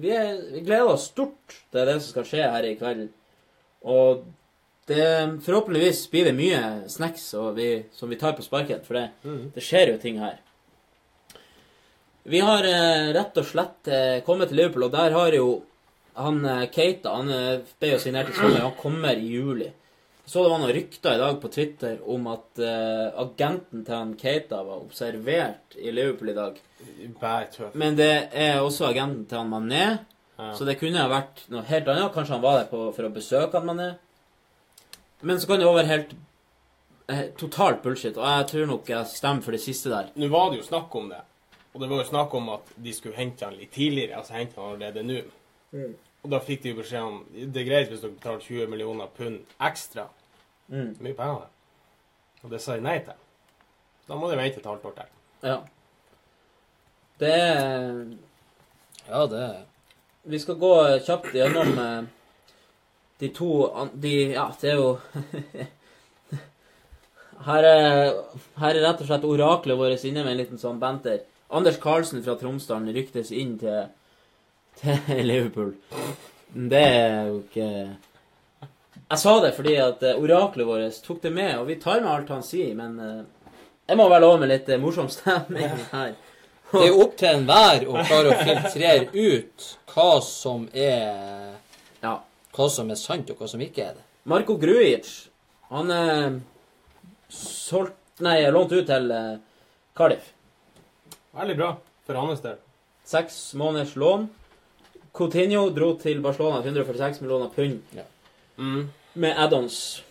vi, 0.00 0.10
er, 0.16 0.40
vi 0.54 0.62
gleder 0.64 0.88
oss 0.94 1.10
stort 1.12 1.56
til 1.72 1.86
det 1.88 1.98
som 2.00 2.08
skal 2.14 2.26
skje 2.28 2.46
her 2.54 2.66
i 2.68 2.74
kveld. 2.80 3.06
Og 3.86 4.24
det, 4.88 5.04
forhåpentligvis 5.44 6.04
blir 6.12 6.28
det 6.30 6.34
mye 6.38 6.60
snacks 6.92 7.26
og 7.38 7.56
vi, 7.58 7.68
som 7.96 8.08
vi 8.10 8.18
tar 8.20 8.36
på 8.38 8.44
sparken, 8.46 8.80
for 8.86 8.98
det, 9.00 9.08
Mm. 9.26 9.50
det 9.54 9.62
skjer 9.66 9.92
jo 9.92 9.98
ting 10.02 10.20
her. 10.22 10.38
Vi 12.26 12.40
har 12.42 12.64
eh, 12.66 13.12
rett 13.14 13.36
og 13.38 13.46
slett 13.46 13.86
eh, 13.92 14.20
kommet 14.26 14.48
til 14.50 14.58
Liverpool, 14.62 14.88
og 14.88 14.94
der 14.96 15.14
har 15.14 15.34
jo 15.36 15.48
han 16.16 16.40
eh, 16.48 16.64
Keita 16.72 17.12
Han 17.20 17.28
ble 17.28 17.90
jo 17.92 17.98
signert 18.02 18.30
i 18.32 18.34
sommer, 18.38 18.64
han 18.64 18.74
kommer 18.80 19.14
i 19.20 19.28
juli. 19.36 19.68
Så 20.26 20.42
det 20.42 20.50
var 20.50 20.58
noen 20.58 20.74
rykter 20.74 21.14
i 21.14 21.20
dag 21.20 21.36
på 21.42 21.48
Twitter 21.54 22.00
om 22.10 22.24
at 22.32 22.58
uh, 22.58 23.12
agenten 23.22 23.84
til 23.86 23.94
han 23.94 24.14
Keita 24.18 24.58
var 24.66 24.80
observert 24.82 25.76
i 25.78 25.92
Liverpool 25.94 26.32
i 26.32 26.34
dag. 26.34 26.56
Bare. 27.20 27.68
Men 27.78 27.94
det 27.98 28.10
er 28.34 28.58
også 28.58 28.88
agenten 28.88 29.26
til 29.30 29.38
han 29.38 29.52
Mané, 29.52 29.84
Ja. 30.36 30.50
så 30.52 30.66
det 30.68 30.74
kunne 30.80 30.98
ha 31.00 31.08
vært 31.08 31.44
noe 31.48 31.62
helt 31.64 31.86
annet. 31.88 32.10
Kanskje 32.12 32.34
han 32.34 32.42
var 32.42 32.58
der 32.58 32.66
på, 32.68 32.80
for 32.92 33.06
å 33.06 33.12
besøke 33.14 33.56
han 33.56 33.70
Mané. 33.70 33.86
Men 35.22 35.38
så 35.40 35.46
kan 35.48 35.62
det 35.62 35.70
være 35.70 35.86
helt 35.88 36.10
eh, 37.08 37.22
totalt 37.38 37.80
bullshit, 37.86 38.18
og 38.18 38.26
jeg 38.26 38.48
tror 38.50 38.66
nok 38.68 38.90
jeg 38.92 39.06
stemmer 39.14 39.46
for 39.46 39.56
det 39.56 39.62
siste 39.62 39.88
der. 39.94 40.10
Nå 40.18 40.28
var 40.34 40.50
det 40.50 40.58
jo 40.60 40.66
snakk 40.66 40.92
om 40.98 41.08
det. 41.14 41.22
Og 41.72 41.80
det 41.80 41.88
var 41.88 42.02
jo 42.02 42.08
snakk 42.10 42.34
om 42.34 42.50
at 42.52 42.74
de 42.84 42.92
skulle 42.92 43.16
hente 43.16 43.46
han 43.46 43.56
litt 43.56 43.72
tidligere, 43.72 44.18
altså 44.18 44.36
hente 44.36 44.58
han 44.60 44.74
allerede 44.74 45.06
nå. 45.06 45.22
Og 46.26 46.32
da 46.32 46.40
fikk 46.42 46.64
de 46.64 46.72
jo 46.72 46.80
beskjed 46.80 47.04
om 47.06 47.20
det 47.30 47.60
er 47.62 47.68
greit 47.68 47.90
hvis 47.92 48.00
dere 48.02 48.16
betaler 48.16 48.40
20 48.42 48.66
millioner 48.72 49.06
pund 49.14 49.36
ekstra. 49.62 50.08
Mm. 50.66 50.96
Mye 50.98 51.14
penger, 51.14 51.44
det. 51.44 51.50
Og 52.42 52.50
det 52.50 52.58
sa 52.64 52.74
de 52.74 52.82
nei 52.82 52.98
til. 53.06 53.14
Da 54.08 54.12
må 54.18 54.26
de 54.30 54.38
vente 54.38 54.58
et 54.58 54.66
halvt 54.66 54.86
år 54.90 54.94
til. 54.96 55.08
Ja. 55.46 55.58
Det 57.22 57.36
Ja, 59.06 59.26
det 59.30 59.46
Vi 60.24 60.38
skal 60.42 60.58
gå 60.58 60.98
kjapt 61.06 61.30
gjennom 61.32 61.78
eh, 61.78 62.02
de 63.22 63.28
to 63.30 63.70
de, 63.94 64.34
Ja, 64.34 64.50
det 64.60 64.70
er 64.72 64.76
jo 64.82 64.98
her, 67.46 67.62
er, 67.62 68.14
her 68.58 68.74
er 68.74 68.82
rett 68.82 69.00
og 69.00 69.06
slett 69.06 69.24
oraklet 69.30 69.78
vårt 69.78 70.04
inne 70.04 70.24
med 70.26 70.32
en 70.34 70.42
liten 70.42 70.58
sånn 70.60 70.82
banter. 70.82 71.22
Anders 71.48 71.78
Karlsen 71.78 72.24
fra 72.26 72.34
Tromsdalen 72.40 72.90
ryktes 72.90 73.30
inn 73.30 73.58
til, 73.62 73.86
til 74.80 75.22
Liverpool. 75.30 75.72
Det 76.56 76.82
er 76.82 77.26
jo 77.30 77.38
ikke 77.42 77.68
Jeg 79.10 79.18
sa 79.22 79.32
det 79.44 79.52
fordi 79.56 79.74
at 79.82 80.02
eh, 80.06 80.18
oraklet 80.22 80.66
vårt 80.68 81.00
tok 81.04 81.20
det 81.22 81.32
med, 81.34 81.56
og 81.60 81.66
vi 81.68 81.76
tar 81.82 82.00
med 82.02 82.10
alt 82.12 82.30
han 82.32 82.42
sier, 82.46 82.72
men 82.78 82.96
eh, 83.02 83.24
jeg 83.86 83.98
må 84.00 84.08
være 84.10 84.24
lov 84.24 84.40
med 84.42 84.50
litt 84.50 84.68
eh, 84.72 84.80
morsom 84.82 85.10
stemning 85.12 85.70
her. 85.92 86.14
Det 86.72 86.80
er 86.82 86.88
jo 86.90 87.02
opp 87.04 87.12
til 87.20 87.28
enhver 87.30 87.84
å 87.86 88.00
klare 88.08 88.32
å 88.32 88.38
filtrere 88.42 89.04
ut 89.14 89.66
hva 89.92 90.08
som 90.26 90.64
er 90.74 91.52
Ja. 92.02 92.16
hva 92.56 92.66
som 92.74 92.90
er 92.90 92.98
sant, 92.98 93.30
og 93.30 93.38
hva 93.38 93.46
som 93.48 93.62
ikke 93.62 93.84
er 93.84 93.92
det. 93.94 94.02
Marko 94.26 94.56
Grujic, 94.58 95.06
han 95.70 95.92
er 95.94 96.40
solgt 97.30 97.94
Nei, 98.24 98.40
lånt 98.50 98.72
ut 98.72 98.86
til 98.88 99.10
Cardiff. 99.94 100.30
Veldig 101.36 101.56
bra 101.58 101.66
for 102.08 102.16
hans 102.16 102.40
del. 102.40 102.54
Seks 103.06 103.36
måneders 103.60 103.92
lån. 104.00 104.22
Coutinho 105.16 105.68
dro 105.72 105.94
til 106.00 106.20
Barcelona 106.24 106.60
146 106.64 107.20
millioner 107.24 107.48
pund 107.54 107.80
Mm. 108.58 108.88
med 109.14 109.34
add-ons. 109.36 110.02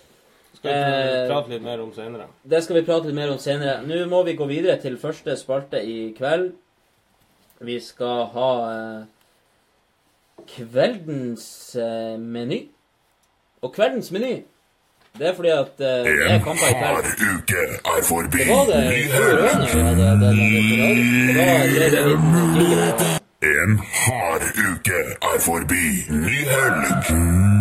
Skal 0.56 0.72
vi 0.72 0.78
Eh, 0.78 1.28
prate 1.30 1.50
litt 1.50 1.62
mer 1.66 1.80
om 1.82 1.92
senere. 1.94 2.26
Det 2.48 2.64
skal 2.64 2.76
vi 2.80 2.82
prate 2.88 3.06
litt 3.10 3.16
mer 3.16 3.32
om 3.32 3.38
senere. 3.42 3.82
Nå 3.86 4.06
må 4.10 4.24
vi 4.26 4.36
gå 4.38 4.46
videre 4.50 4.80
til 4.82 4.98
første 4.98 5.36
spalte 5.38 5.82
i 5.84 6.14
kveld. 6.18 6.52
Vi 7.62 7.80
skal 7.80 8.26
ha 8.34 8.50
eh, 8.72 9.04
kveldens 10.58 11.76
eh, 11.76 12.18
meny. 12.20 12.68
Og 13.64 13.74
kveldens 13.74 14.12
meny, 14.14 14.44
det 15.18 15.28
er 15.30 15.34
fordi 15.38 15.50
at 15.56 15.80
eh, 15.80 16.06
det 16.06 16.32
er 16.36 16.40
kamper 16.46 16.70
i 16.70 16.76
kveld. 16.76 16.86
Hard 16.86 17.06
uke 17.32 17.62
er 17.96 18.02
forbi. 18.10 18.38
Det 18.38 18.48
var 18.52 18.66
det 18.70 18.82
vi 18.92 19.02
hadde 19.14 19.36
Det, 19.36 19.84
det, 19.96 20.10
det, 20.22 20.34
da 21.36 21.46
er 21.52 21.66
det 21.74 21.82
litt 21.82 21.94
jingle 21.96 22.66
her. 22.82 23.22
En 23.46 23.78
hard 23.78 24.46
uke 24.86 25.18
er 25.22 25.40
forbi. 25.40 26.06
Ny 26.10 26.46
helg. 26.50 27.06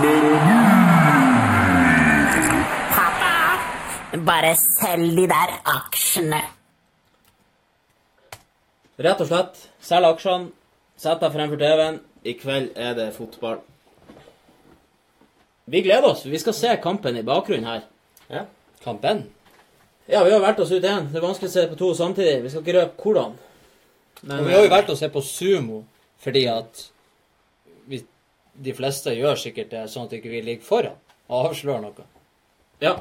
meny. 0.00 0.60
Bare 4.26 4.54
selg 4.56 5.16
de 5.16 5.26
der 5.28 5.50
aksjene. 5.76 6.42
Rett 9.02 9.20
og 9.20 9.26
slett, 9.26 9.54
selg 9.82 10.06
aksjene, 10.12 10.52
sett 11.00 11.20
deg 11.20 11.32
fremfor 11.34 11.58
TV-en. 11.60 12.00
I 12.22 12.32
kveld 12.38 12.68
er 12.78 12.94
det 12.94 13.08
fotball. 13.16 13.58
Vi 15.64 15.82
gleder 15.82 16.08
oss. 16.10 16.24
Vi 16.26 16.38
skal 16.38 16.54
se 16.54 16.76
kampen 16.82 17.16
i 17.16 17.22
bakgrunnen 17.22 17.68
her. 17.68 17.84
Ja. 18.28 18.44
Kampen. 18.84 19.24
Ja, 20.10 20.24
vi 20.24 20.32
har 20.32 20.42
vært 20.42 20.60
oss 20.60 20.72
ut 20.72 20.82
igjen. 20.82 21.08
Det 21.12 21.20
er 21.20 21.24
vanskelig 21.24 21.50
å 21.50 21.54
se 21.54 21.66
på 21.70 21.78
to 21.78 21.92
samtidig. 21.94 22.40
Vi 22.42 22.50
skal 22.50 22.64
ikke 22.64 22.78
røpe 22.80 23.04
hvordan. 23.04 23.36
Men, 24.22 24.38
Og 24.40 24.48
vi 24.48 24.54
har 24.56 24.64
jo 24.64 24.72
vært 24.72 24.90
å 24.90 24.98
se 24.98 25.08
på 25.10 25.22
sumo 25.26 25.82
fordi 26.22 26.44
at 26.46 26.84
vi, 27.90 27.98
de 28.54 28.74
fleste 28.78 29.14
gjør 29.14 29.40
sikkert 29.40 29.72
det 29.72 29.86
sånn 29.90 30.06
at 30.06 30.12
vi 30.14 30.20
ikke 30.20 30.42
ligger 30.46 30.66
foran 30.66 30.98
og 31.26 31.48
avslører 31.48 31.82
noe. 31.82 32.04
Ja. 32.82 32.92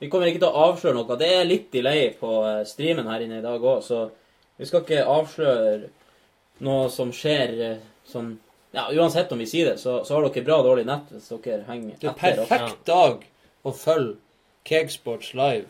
Vi 0.00 0.10
kommer 0.12 0.28
ikke 0.28 0.42
til 0.42 0.50
å 0.50 0.66
avsløre 0.68 0.98
noe. 0.98 1.16
Det 1.20 1.30
er 1.32 1.48
litt 1.48 1.70
delay 1.72 2.10
på 2.18 2.32
eh, 2.48 2.64
streamen 2.68 3.08
her 3.08 3.24
inne 3.24 3.38
i 3.40 3.44
dag 3.44 3.62
òg, 3.62 3.80
så 3.86 4.08
vi 4.60 4.68
skal 4.68 4.84
ikke 4.84 5.06
avsløre 5.08 5.88
noe 6.64 6.90
som 6.92 7.12
skjer 7.14 7.54
sånn 8.08 8.34
Ja, 8.74 8.88
uansett 8.92 9.32
om 9.32 9.38
vi 9.38 9.46
sier 9.46 9.70
det, 9.70 9.78
så, 9.80 10.00
så 10.04 10.14
har 10.16 10.28
dere 10.28 10.44
bra 10.44 10.56
dårlig 10.66 10.84
nett 10.86 11.10
hvis 11.12 11.28
dere 11.44 11.64
henger 11.68 11.94
Det 12.00 12.08
er 12.08 12.14
etter 12.14 12.42
oss. 12.42 12.48
perfekt 12.48 12.84
dag 12.86 13.24
å 13.64 13.72
følge 13.72 14.16
Cakesports 14.64 15.34
live 15.34 15.66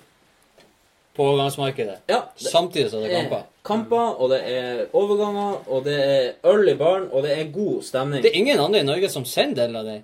på 1.14 1.22
overgangsmarkedet. 1.28 1.98
Ja, 2.10 2.22
det 2.38 2.48
Samtidig 2.50 2.90
som 2.90 3.02
det 3.02 3.10
er 3.12 3.16
er 3.16 3.22
kamper. 3.28 3.42
kamper, 3.64 4.20
og 4.20 4.30
det 4.30 4.40
er 4.50 4.86
overganger, 4.92 5.60
og 5.68 5.84
det 5.84 5.96
er 6.04 6.32
øl 6.50 6.68
i 6.68 6.74
baren, 6.74 7.08
og 7.12 7.22
det 7.22 7.36
er 7.38 7.50
god 7.54 7.82
stemning. 7.86 8.22
Det 8.22 8.32
er 8.32 8.38
ingen 8.38 8.58
andre 8.60 8.80
i 8.80 8.86
Norge 8.88 9.08
som 9.10 9.24
sender 9.24 9.66
del 9.66 9.76
av 9.76 9.84
det. 9.84 10.00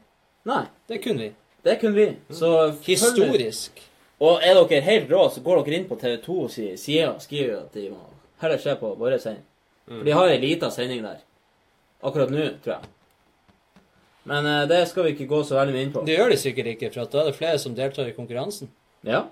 Nei, 0.46 0.64
Det 0.88 0.96
er 0.98 1.02
kun 1.02 1.18
vi. 1.18 1.32
det 1.64 1.72
er 1.72 1.80
kun 1.80 1.94
vi. 1.94 2.06
Så 2.30 2.50
følg- 2.72 2.84
Historisk. 2.86 3.80
Og 4.20 4.40
er 4.42 4.54
dere 4.54 4.80
helt 4.82 5.10
rå, 5.10 5.28
så 5.32 5.40
går 5.42 5.64
dere 5.64 5.74
inn 5.80 5.88
på 5.88 5.96
TV2 5.98 6.48
si 6.50 6.76
side 6.76 7.08
og 7.08 7.20
skriver 7.22 7.56
at 7.62 7.72
de 7.72 7.88
må 7.90 7.96
heller 8.40 8.58
se 8.58 8.74
på 8.76 8.94
vår 8.98 9.18
sending. 9.18 9.44
For 9.88 10.04
de 10.04 10.12
har 10.12 10.28
ei 10.28 10.38
lita 10.38 10.70
sending 10.70 11.02
der. 11.02 11.16
Akkurat 12.00 12.32
nå, 12.32 12.48
tror 12.64 12.76
jeg. 12.78 12.90
Men 14.30 14.46
eh, 14.46 14.66
det 14.70 14.82
skal 14.88 15.06
vi 15.06 15.14
ikke 15.14 15.30
gå 15.30 15.44
så 15.44 15.58
veldig 15.60 15.76
mye 15.76 15.86
inn 15.86 15.94
på. 15.94 16.04
Det 16.08 16.16
gjør 16.18 16.32
de 16.32 16.40
sikkert 16.40 16.74
ikke, 16.74 16.92
for 16.94 17.04
at 17.04 17.14
da 17.14 17.22
er 17.22 17.30
det 17.30 17.38
flere 17.38 17.62
som 17.62 17.76
deltar 17.76 18.08
i 18.08 18.16
konkurransen. 18.16 18.72
Ja. 19.06 19.26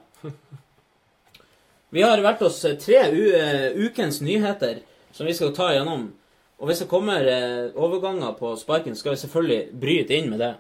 Vi 1.91 2.03
har 2.05 2.21
vært 2.21 2.43
oss 2.45 2.61
eh, 2.69 2.77
tre 2.81 2.99
eh, 3.09 3.73
ukens 3.81 4.21
nyheter 4.21 4.83
som 5.17 5.29
vi 5.29 5.35
skal 5.37 5.55
ta 5.57 5.71
igjennom. 5.73 6.11
Og 6.59 6.69
hvis 6.69 6.83
det 6.83 6.91
kommer 6.91 7.25
eh, 7.25 7.71
overganger 7.79 8.35
på 8.37 8.53
sparken, 8.61 8.97
skal 8.99 9.15
vi 9.15 9.23
selvfølgelig 9.23 9.61
bryte 9.81 10.19
inn 10.19 10.29
med 10.33 10.43
det. 10.45 10.53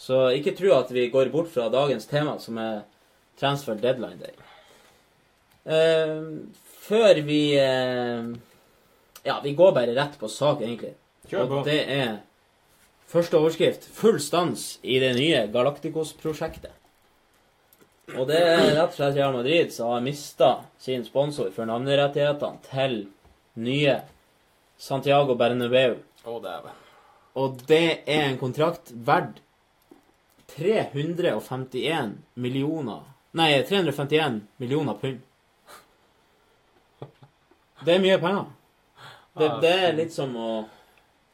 Så 0.00 0.30
ikke 0.32 0.54
tro 0.56 0.72
at 0.78 0.92
vi 0.94 1.10
går 1.12 1.28
bort 1.34 1.50
fra 1.52 1.68
dagens 1.72 2.08
tema, 2.08 2.38
som 2.40 2.56
er 2.56 2.80
transfer 3.40 3.76
deadline 3.76 4.16
day. 4.20 4.32
Før 6.80 7.20
vi 7.26 7.42
Ja, 7.52 9.34
vi 9.44 9.52
går 9.52 9.74
bare 9.76 9.92
rett 9.92 10.16
på 10.18 10.28
sak, 10.32 10.62
egentlig. 10.64 10.94
Kjør 11.30 11.46
på. 11.46 11.60
Og 11.60 11.68
det 11.68 11.80
er 11.94 12.18
første 13.10 13.38
overskrift. 13.38 13.86
Full 13.94 14.20
stans 14.22 14.72
i 14.82 14.98
det 15.02 15.14
nye 15.18 15.46
Galacticos-prosjektet. 15.54 16.74
Og 18.18 18.26
det 18.26 18.40
er 18.42 18.72
rett 18.74 18.88
og 18.88 18.96
slett 18.96 19.14
Real 19.14 19.36
Madrid 19.36 19.70
som 19.70 19.92
har 19.92 20.02
mista 20.02 20.50
sin 20.82 21.04
sponsor 21.06 21.52
for 21.54 21.68
navnerettighetene 21.70 22.58
til 22.66 22.96
nye 23.62 24.00
Santiago 24.80 25.36
Bernabeu. 25.38 26.00
Oh. 26.26 26.42
Og 27.38 27.62
det 27.68 28.02
er 28.10 28.26
en 28.26 28.38
kontrakt 28.40 28.90
verdt 28.92 29.38
351 30.56 32.18
millioner 32.34 33.06
Nei, 33.30 33.62
351 33.62 34.40
millioner 34.58 34.96
pund. 34.98 35.20
Det 37.86 37.94
er 37.94 38.00
mye 38.02 38.16
penger. 38.18 38.48
Det, 39.38 39.50
det 39.62 39.74
er 39.86 39.94
litt 39.94 40.10
som 40.10 40.34
å 40.34 40.48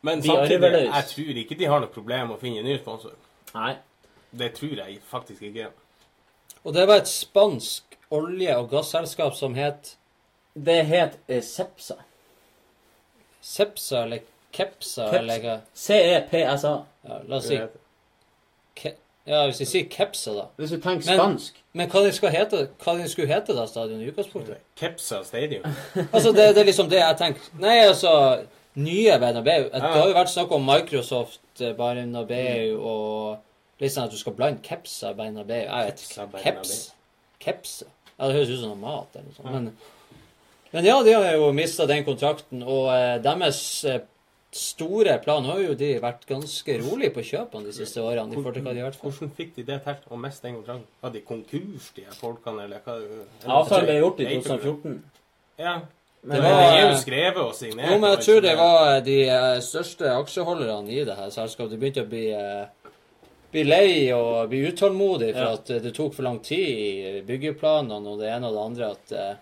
Men 0.07 0.23
De 0.23 0.29
samtidig, 0.31 0.71
jeg 0.87 1.05
tror 1.13 1.41
ikke 1.43 1.59
de 1.59 1.69
har 1.73 1.83
noe 1.83 1.91
problem 1.93 2.29
med 2.31 2.37
å 2.37 2.41
finne 2.41 2.63
en 2.63 2.69
ny 2.71 2.77
sponsor. 2.79 3.15
Nei. 3.55 3.73
Det 4.37 4.53
tror 4.59 4.75
jeg 4.85 4.99
faktisk 5.11 5.43
ikke. 5.51 5.69
Og 6.67 6.75
det 6.75 6.85
var 6.89 7.01
et 7.03 7.09
spansk 7.11 7.97
olje- 8.15 8.57
og 8.59 8.69
gasselskap 8.71 9.35
som 9.39 9.55
het 9.59 9.97
Det 10.57 10.79
het 10.89 11.19
eh, 11.29 11.43
Sepsa. 11.45 11.99
Sepsa 13.43 14.03
eller 14.05 14.23
Kepsa 14.53 15.11
Keps. 15.11 15.19
eller 15.19 15.43
hva? 15.43 15.57
CEPSA. 15.75 16.73
Ja, 17.07 17.19
la 17.29 17.37
oss 17.37 17.49
si 17.51 17.59
Ke 18.77 18.95
Ja, 19.27 19.43
hvis 19.49 19.59
vi 19.61 19.67
sier 19.67 19.89
Kepsa, 19.91 20.33
da. 20.37 20.45
Hvis 20.57 20.71
du 20.71 20.79
tenker 20.81 21.07
Men- 21.11 21.19
spansk. 21.19 21.55
Men 21.77 21.91
hva 21.91 22.03
de, 22.07 22.13
skal 22.15 22.31
hete, 22.31 22.69
hva 22.81 22.95
de 22.97 23.09
skulle 23.11 23.29
hete 23.29 23.53
da, 23.57 23.67
stadionet 23.67 24.07
i 24.07 24.11
utgangspunktet? 24.13 24.61
Kepsa 24.81 25.23
Stadium. 25.27 25.65
Altså, 26.13 26.31
det, 26.33 26.55
det 26.55 26.63
er 26.63 26.69
liksom 26.71 26.89
det 26.89 27.01
jeg 27.03 27.17
tenker. 27.19 27.43
Nei, 27.61 27.75
altså 27.89 28.13
Nye 28.77 29.19
Bernabeu. 29.21 29.69
Det 29.73 29.81
har 29.83 30.09
jo 30.11 30.17
vært 30.17 30.33
snakk 30.33 30.51
om 30.53 30.67
Microsoft, 30.69 31.41
eh, 31.61 31.73
Bernabeu 31.77 32.77
og 32.77 33.81
litt 33.81 33.93
sånn 33.95 34.09
at 34.09 34.13
du 34.13 34.19
skal 34.21 34.37
blande 34.37 34.61
Kepsa 34.67 35.13
og 35.15 35.21
Bernabeu. 35.21 35.63
Jeg 35.65 35.91
vet 35.91 36.03
ikke. 36.05 36.27
Bernabeu. 36.35 36.75
Keps? 37.41 37.77
Ja, 38.17 38.29
det 38.29 38.35
høres 38.39 38.51
ut 38.53 38.61
som 38.63 38.75
noe 38.75 38.81
mat 38.81 39.17
eller 39.17 39.29
noe 39.29 39.37
sånt. 39.37 39.53
Men, 39.53 40.21
men 40.73 40.89
ja, 40.89 40.99
de 41.05 41.17
har 41.17 41.33
jo 41.37 41.49
mista 41.57 41.87
den 41.89 42.05
kontrakten, 42.05 42.63
og 42.65 42.89
eh, 42.93 43.17
deres 43.25 43.59
eh, 43.89 43.99
store 44.57 45.19
plan 45.25 45.45
har 45.45 45.61
jo 45.61 45.75
de 45.77 45.91
vært 46.01 46.25
ganske 46.29 46.79
rolig 46.81 47.11
på 47.17 47.25
kjøpene 47.29 47.69
de 47.69 47.75
siste 47.77 48.01
årene. 48.01 48.33
i 48.33 48.39
forhold 48.39 48.57
til 48.57 48.65
hva 48.65 48.73
de 48.77 48.81
har 48.85 48.91
vært 48.91 49.01
for. 49.01 49.13
Hvordan 49.13 49.35
fikk 49.37 49.55
de 49.59 49.67
det 49.69 49.83
til 49.85 50.17
å 50.17 50.21
miste 50.21 50.49
den 50.49 50.57
kontrakten? 50.61 50.89
Hadde 51.05 51.19
de 51.19 51.25
konkurs, 51.29 51.91
de 51.97 52.07
her 52.09 52.17
folkene, 52.17 52.65
eller 52.65 52.85
hva? 52.85 52.97
Avtalen 53.61 53.91
ble 53.91 53.99
gjort 54.01 54.25
i 54.25 54.31
2014. 54.33 54.99
Ja. 55.61 55.77
Men, 56.27 56.43
var- 56.43 56.59
det 56.73 56.81
er 56.83 56.91
jo 56.91 56.99
skrevet 56.99 57.37
og 57.43 57.55
signert. 57.55 57.91
Jo, 57.93 57.99
men 58.03 58.11
jeg 58.11 58.25
tror 58.27 58.41
det 58.43 58.57
var 58.59 59.01
de 59.07 59.19
eh, 59.29 59.61
største 59.63 60.11
aksjeholderne 60.11 60.91
i 60.91 61.05
det 61.07 61.17
her 61.17 61.31
selskapet. 61.31 61.71
De 61.71 61.79
begynte 61.79 62.03
å 62.05 62.11
bli, 62.11 62.25
eh, 62.35 62.93
bli 63.53 63.63
lei 63.65 64.13
og 64.13 64.49
bli 64.51 64.65
utålmodige 64.71 65.33
for 65.37 65.43
Ja. 65.47 65.53
at 65.55 65.71
eh, 65.71 65.79
det 65.85 65.95
tok 65.95 66.15
for 66.15 66.23
lang 66.27 66.41
tid 66.43 66.69
i 66.69 67.23
byggeplanene 67.27 68.09
og 68.11 68.19
det 68.21 68.29
ene 68.35 68.49
og 68.51 68.55
det 68.59 68.65
andre. 68.65 68.91
at 68.91 69.13
eh, 69.13 69.35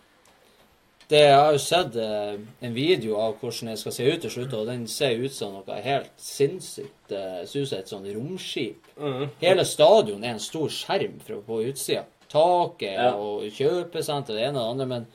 det, 1.08 1.18
Jeg 1.20 1.34
har 1.36 1.52
jo 1.52 1.58
sett 1.58 1.96
eh, 1.96 2.36
en 2.62 2.74
video 2.74 3.16
av 3.20 3.34
hvordan 3.40 3.68
det 3.72 3.78
skal 3.78 3.92
se 3.92 4.04
ut 4.12 4.20
til 4.24 4.30
slutt, 4.30 4.54
og 4.54 4.66
den 4.66 4.86
ser 4.88 5.16
ut 5.20 5.32
som 5.36 5.52
noe 5.52 5.80
helt 5.84 6.10
sinnssykt. 6.16 6.94
Det 7.08 7.48
ser 7.48 7.60
ut 7.60 7.68
som 7.68 7.78
et 7.78 7.88
sånn 7.92 8.06
romskip. 8.14 8.86
Mhm. 8.96 9.28
Hele 9.40 9.64
stadion 9.64 10.24
er 10.24 10.30
en 10.36 10.40
stor 10.40 10.68
skjerm 10.68 11.20
fra 11.20 11.36
på 11.44 11.62
utsida. 11.68 12.04
Taket 12.28 12.92
Ja. 12.98 13.12
og 13.14 13.42
kjøpesenter, 13.52 14.34
det 14.34 14.48
ene 14.48 14.58
og 14.58 14.64
det 14.64 14.70
andre. 14.70 14.86
Men, 14.86 15.06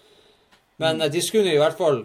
men 0.79 1.01
eh, 1.01 1.11
de 1.11 1.21
skulle 1.23 1.53
i 1.53 1.61
hvert 1.61 1.77
fall 1.77 2.03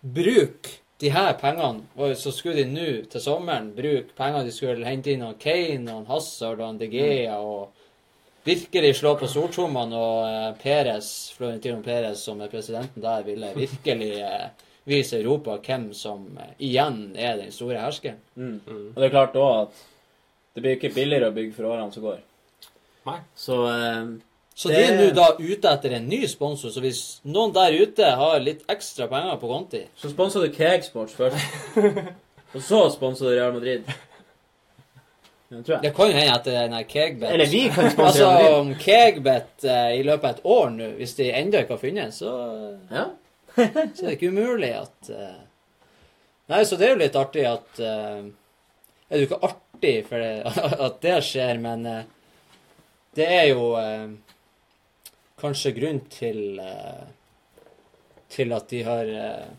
bruke 0.00 0.80
de 1.02 1.10
her 1.12 1.32
pengene. 1.40 1.86
Og 1.96 2.16
så 2.18 2.32
skulle 2.32 2.62
de 2.62 2.70
nå 2.70 2.90
til 3.10 3.22
sommeren 3.22 3.72
bruke 3.76 4.14
penger 4.16 4.44
de 4.46 4.52
skulle 4.54 4.86
hente 4.86 5.14
inn 5.14 5.24
av 5.26 5.38
Kane 5.40 5.96
og 5.96 6.10
Hazard 6.12 6.62
og 6.64 6.78
De 6.80 6.88
Gea 6.92 7.38
og 7.40 7.72
virkelig 8.44 8.94
slå 9.00 9.14
på 9.20 9.28
stortrommene. 9.30 9.96
Og 9.96 10.60
Peres, 10.62 11.08
Florentino 11.36 11.80
Perez, 11.84 12.22
som 12.24 12.42
er 12.44 12.52
presidenten 12.52 13.04
der, 13.04 13.24
ville 13.26 13.54
virkelig 13.64 14.12
eh, 14.20 14.68
vise 14.88 15.18
Europa 15.20 15.58
hvem 15.64 15.90
som 15.96 16.28
eh, 16.38 16.54
igjen 16.68 17.08
er 17.16 17.40
den 17.40 17.52
store 17.54 17.80
herskeren. 17.82 18.20
mm. 18.36 18.60
Og 18.92 19.00
det 19.00 19.08
er 19.08 19.16
klart 19.16 19.40
òg 19.40 19.56
at 19.64 19.82
det 20.54 20.62
blir 20.62 20.76
ikke 20.76 20.94
billigere 20.94 21.32
å 21.32 21.34
bygge 21.34 21.56
for 21.56 21.72
årene 21.72 21.90
som 21.92 22.04
går. 22.04 22.22
Nei. 23.08 23.18
Så 23.36 23.58
eh, 23.72 24.14
Så 24.54 24.68
Det- 24.68 24.76
de 24.76 24.82
er 24.84 24.96
nå 25.00 25.14
da 25.14 25.32
ute 25.38 25.68
etter 25.68 25.92
en 25.96 26.08
ny 26.08 26.26
sponsor, 26.30 26.70
så 26.70 26.80
hvis 26.80 27.20
noen 27.24 27.52
der 27.52 27.72
ute 27.82 28.04
har 28.04 28.38
litt 28.40 28.62
ekstra 28.70 29.08
penger 29.10 29.36
på 29.40 29.48
konti 29.50 29.80
så 29.98 30.10
sponser 30.12 30.44
du 30.46 30.52
Cakesports 30.54 31.14
først. 31.14 31.36
Og 32.54 32.60
så 32.62 32.84
sponser 32.94 33.24
du 33.26 33.34
Real 33.40 33.52
Madrid. 33.52 33.82
Det 35.82 35.90
kan 35.94 36.06
jo 36.10 36.12
hende 36.16 36.34
at 36.34 36.44
den 36.48 36.72
er 36.72 36.82
Kegbet 36.88 37.30
Eller 37.30 37.46
vi 37.46 37.68
kan 37.68 37.90
sponse 37.90 38.06
Altså, 38.06 38.24
Real 38.30 38.42
Madrid. 38.42 38.60
om 38.60 38.74
Kegbet 38.80 39.64
eh, 39.64 39.98
i 39.98 40.02
løpet 40.02 40.24
av 40.24 40.30
et 40.30 40.40
år 40.44 40.70
nå, 40.74 40.88
hvis 40.98 41.12
de 41.18 41.28
ennå 41.32 41.60
ikke 41.60 41.74
har 41.76 41.82
funnet, 41.82 42.14
så, 42.16 42.32
Ja. 42.90 43.04
så 43.56 43.62
er 44.02 44.08
det 44.08 44.14
ikke 44.16 44.32
umulig 44.32 44.72
at 44.80 45.10
eh, 45.10 45.36
Nei, 46.48 46.62
så 46.64 46.76
det 46.76 46.88
er 46.88 46.94
jo 46.94 47.02
litt 47.04 47.16
artig 47.16 47.44
at 47.46 47.78
eh, 47.80 48.24
Er 49.10 49.14
det 49.18 49.20
jo 49.20 49.28
ikke 49.28 49.42
artig 49.50 49.94
for 50.08 50.18
det, 50.18 50.32
at 50.88 51.00
det 51.04 51.18
skjer, 51.28 51.60
men 51.60 51.86
eh, 51.86 52.02
det 53.14 53.28
er 53.30 53.46
jo 53.52 53.68
eh, 53.78 54.08
kanskje 55.44 55.74
grunn 55.76 56.00
til 56.12 56.58
eh, 56.62 57.04
til 58.34 58.54
at 58.56 58.66
de 58.72 58.80
har 58.86 59.10
eh, 59.12 59.52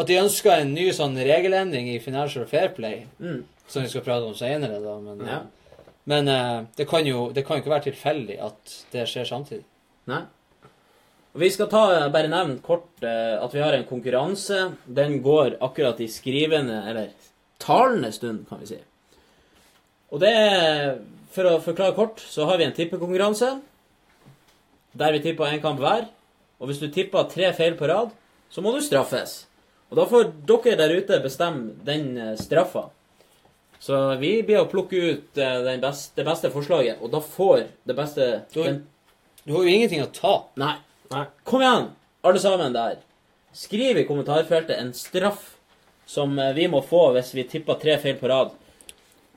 At 0.00 0.08
de 0.08 0.18
ønsker 0.20 0.52
en 0.54 0.74
ny 0.74 0.90
sånn 0.94 1.16
regelendring 1.18 1.88
i 1.90 2.00
Financial 2.02 2.44
Fair 2.48 2.70
Play, 2.76 3.06
Mm. 3.18 3.44
som 3.68 3.82
vi 3.82 3.88
skal 3.90 4.04
prate 4.06 4.26
om 4.26 4.34
senere, 4.34 4.78
da. 4.82 4.94
Men, 5.02 5.24
ja. 5.26 5.40
men 6.10 6.28
eh, 6.28 6.60
det, 6.76 6.86
kan 6.88 7.06
jo, 7.06 7.30
det 7.34 7.44
kan 7.46 7.58
jo 7.58 7.64
ikke 7.64 7.74
være 7.74 7.88
tilfeldig 7.90 8.36
at 8.42 8.76
det 8.92 9.06
skjer 9.10 9.26
samtidig. 9.28 9.64
Nei. 10.10 10.22
Vi 11.40 11.50
skal 11.54 11.68
ta, 11.70 11.82
bare 12.10 12.30
nevne 12.30 12.58
kort 12.64 13.04
at 13.06 13.52
vi 13.54 13.60
har 13.62 13.76
en 13.76 13.84
konkurranse. 13.86 14.72
Den 14.86 15.20
går 15.22 15.60
akkurat 15.62 16.00
i 16.02 16.08
skrivende, 16.10 16.80
eller 16.90 17.12
talende 17.62 18.10
stund, 18.10 18.48
kan 18.48 18.58
vi 18.62 18.66
si. 18.72 18.78
Og 20.10 20.18
det 20.24 20.32
er, 20.34 20.96
for 21.30 21.46
å 21.46 21.60
forklare 21.62 21.94
kort, 21.94 22.18
så 22.18 22.48
har 22.50 22.58
vi 22.58 22.66
en 22.66 22.74
tippekonkurranse. 22.74 23.52
Der 24.98 25.12
vi 25.12 25.20
tipper 25.22 25.44
én 25.52 25.60
kamp 25.62 25.78
hver. 25.80 26.08
Og 26.60 26.68
hvis 26.68 26.80
du 26.82 26.88
tipper 26.92 27.28
tre 27.30 27.52
feil 27.56 27.76
på 27.78 27.88
rad, 27.88 28.10
så 28.50 28.60
må 28.62 28.72
du 28.74 28.80
straffes. 28.84 29.46
Og 29.90 29.96
da 29.98 30.04
får 30.06 30.32
dere 30.46 30.76
der 30.78 30.92
ute 30.98 31.20
bestemme 31.22 31.72
den 31.86 32.16
eh, 32.18 32.34
straffa. 32.38 32.88
Så 33.80 33.96
vi 34.20 34.42
blir 34.44 34.60
å 34.60 34.68
plukke 34.68 34.98
ut 35.00 35.38
eh, 35.40 35.60
den 35.64 35.80
beste, 35.80 36.12
det 36.20 36.26
beste 36.28 36.50
forslaget, 36.52 37.00
og 37.00 37.10
da 37.14 37.20
får 37.24 37.62
det 37.88 37.96
beste 37.96 38.26
Du- 38.52 38.62
den, 38.62 38.86
Du 39.46 39.54
har 39.54 39.62
jo 39.64 39.70
ingenting 39.72 40.02
å 40.04 40.10
tape. 40.12 40.50
Nei. 40.60 40.74
Nei. 41.10 41.24
Kom 41.48 41.62
igjen, 41.64 41.88
alle 42.22 42.38
sammen 42.38 42.74
der. 42.76 42.98
Skriv 43.56 43.96
i 43.98 44.04
kommentarfeltet 44.04 44.76
en 44.78 44.92
straff 44.94 45.56
som 46.06 46.36
eh, 46.38 46.52
vi 46.52 46.66
må 46.68 46.82
få 46.84 47.06
hvis 47.16 47.32
vi 47.34 47.44
tipper 47.48 47.80
tre 47.80 47.96
feil 47.98 48.18
på 48.20 48.28
rad. 48.28 48.52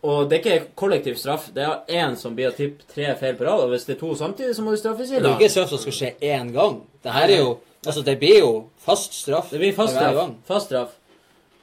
Og 0.04 0.28
det 0.28 0.38
er 0.38 0.42
ikke 0.42 0.74
kollektiv 0.76 1.16
straff. 1.16 1.46
Det 1.56 1.64
er 1.64 2.02
én 2.02 2.18
som 2.20 2.34
blir 2.36 2.50
å 2.50 2.56
tippe 2.56 2.84
tre 2.92 3.14
feil 3.20 3.38
på 3.40 3.46
rad. 3.48 3.62
Og 3.64 3.72
hvis 3.72 3.86
det 3.88 3.96
er 3.96 4.02
to 4.02 4.10
samtidig, 4.20 4.56
så 4.58 4.66
må 4.66 4.74
du 4.74 4.80
straffes 4.82 5.14
i 5.14 5.22
Det 5.22 5.30
er 5.30 5.38
ikke 5.38 5.54
straff 5.54 5.72
som 5.72 5.80
skal 5.80 5.96
skje 6.00 6.10
én 6.34 6.52
gang. 6.56 6.82
Det 7.04 7.16
her 7.16 7.30
er 7.30 7.46
jo 7.46 7.54
Altså, 7.84 8.00
det 8.00 8.14
blir 8.16 8.38
jo 8.40 8.52
fast 8.80 9.12
straff 9.12 9.50
Det 9.52 9.58
blir 9.60 9.74
fast 9.76 9.98
straff. 9.98 10.30
Fast 10.48 10.70
straff. 10.70 10.94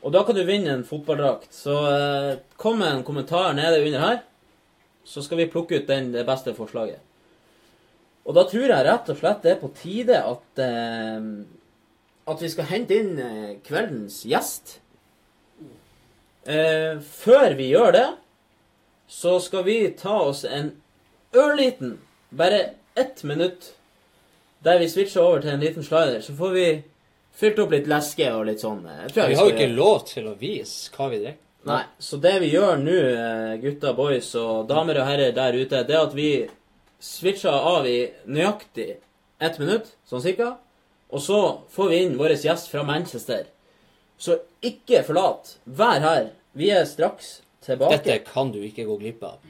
Og 0.05 0.13
da 0.13 0.21
kan 0.25 0.37
du 0.37 0.43
vinne 0.45 0.75
en 0.75 0.85
fotballdrakt. 0.85 1.49
Så 1.53 1.77
eh, 1.89 2.35
kom 2.61 2.77
med 2.81 2.93
en 2.93 3.05
kommentar 3.05 3.55
nede 3.57 3.81
under 3.87 4.01
her, 4.05 4.19
så 5.05 5.25
skal 5.25 5.41
vi 5.41 5.49
plukke 5.49 5.81
ut 5.81 5.89
den, 5.89 6.11
det 6.13 6.27
beste 6.29 6.53
forslaget. 6.57 7.01
Og 8.29 8.37
da 8.37 8.45
tror 8.49 8.69
jeg 8.69 8.85
rett 8.85 9.09
og 9.09 9.17
slett 9.17 9.41
det 9.45 9.55
er 9.55 9.63
på 9.63 9.73
tide 9.81 10.21
at 10.21 10.63
eh, 10.65 11.25
at 12.31 12.43
vi 12.43 12.51
skal 12.53 12.69
hente 12.71 12.97
inn 12.97 13.19
eh, 13.19 13.53
kveldens 13.67 14.23
gjest. 14.29 14.79
Eh, 16.47 17.01
før 17.01 17.57
vi 17.59 17.71
gjør 17.73 17.95
det, 17.97 18.07
så 19.11 19.41
skal 19.43 19.65
vi 19.67 19.79
ta 19.99 20.21
oss 20.31 20.45
en 20.47 20.71
ørliten, 21.35 21.97
bare 22.31 22.61
ett 22.95 23.23
minutt, 23.27 23.73
der 24.63 24.79
vi 24.79 24.89
switcher 24.89 25.25
over 25.25 25.43
til 25.43 25.51
en 25.51 25.61
liten 25.65 25.83
slider. 25.83 26.21
Så 26.23 26.37
får 26.39 26.55
vi 26.55 26.67
fylt 27.35 27.59
opp 27.59 27.75
litt 27.75 27.89
leske 27.91 28.29
og 28.37 28.47
litt 28.47 28.63
sånn. 28.63 28.85
eh, 28.87 29.03
jeg 29.09 29.15
Vi 29.33 29.35
har 29.35 29.49
jo 29.49 29.57
ikke 29.57 29.75
lov 29.75 30.05
til 30.07 30.29
å 30.31 30.37
vise 30.39 30.93
hva 30.95 31.11
vi 31.11 31.23
drikker. 31.25 31.47
Nei, 31.67 31.83
så 31.99 32.17
det 32.17 32.37
vi 32.41 32.53
gjør 32.55 32.79
nå, 32.81 32.95
gutter, 32.95 33.57
gutta, 33.61 33.93
boys 33.99 34.31
og 34.39 34.69
damer 34.71 35.03
og 35.03 35.09
herrer 35.11 35.35
der 35.37 35.59
ute, 35.59 35.83
det 35.85 35.97
er 35.97 36.07
at 36.07 36.15
vi 36.17 36.31
switcher 37.01 37.53
av 37.53 37.87
i 37.89 37.99
nøyaktig 38.31 38.95
ett 39.41 39.59
minutt, 39.61 39.91
sånn 40.09 40.23
cirka. 40.25 40.55
Og 41.11 41.21
så 41.21 41.41
får 41.75 41.91
vi 41.91 42.03
inn 42.05 42.17
vår 42.21 42.37
gjest 42.39 42.71
fra 42.71 42.85
Manchester. 42.87 43.49
Så 44.21 44.39
ikke 44.63 45.03
forlat. 45.05 45.57
Vær 45.67 46.01
her. 46.05 46.27
Vi 46.57 46.71
er 46.71 46.87
straks 46.89 47.41
tilbake. 47.65 47.99
Dette 47.99 48.19
kan 48.27 48.53
du 48.53 48.61
ikke 48.65 48.87
gå 48.89 48.97
glipp 49.01 49.25
av. 49.27 49.50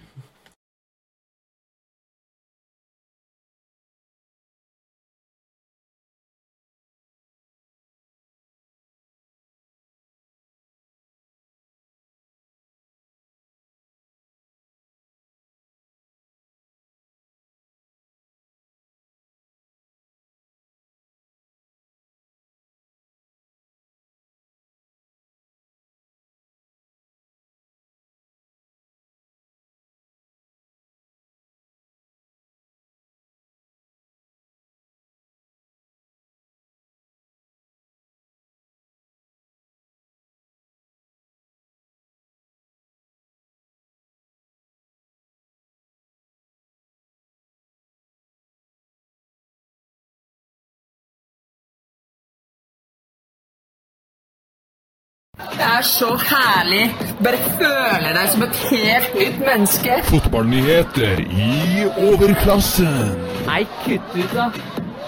Det 55.61 55.69
er 55.69 55.83
så 55.83 56.07
herlig. 56.31 56.97
Bare 57.25 57.39
føle 57.61 58.11
deg 58.17 58.29
som 58.33 58.43
et 58.47 58.61
helt 58.71 59.17
nytt 59.19 59.41
menneske. 59.45 59.97
Fotballnyheter 60.05 61.19
i 61.21 61.83
overklassen. 62.09 63.11
Nei, 63.45 63.67
kutt 63.83 64.15
ut, 64.15 64.31
da. 64.33 64.47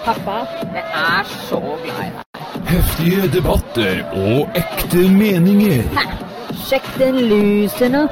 Pappa, 0.05 0.35
jeg 0.75 0.83
er 0.99 1.31
så 1.47 1.57
glad 1.85 2.03
i 2.03 2.11
deg. 2.11 2.43
Heftige 2.69 3.31
debatter 3.33 4.03
og 4.11 4.59
ekte 4.61 5.07
meninger. 5.15 5.89
Sjekk 6.67 6.85
den 6.99 7.17
lusen 7.31 7.97
nå. 7.97 8.03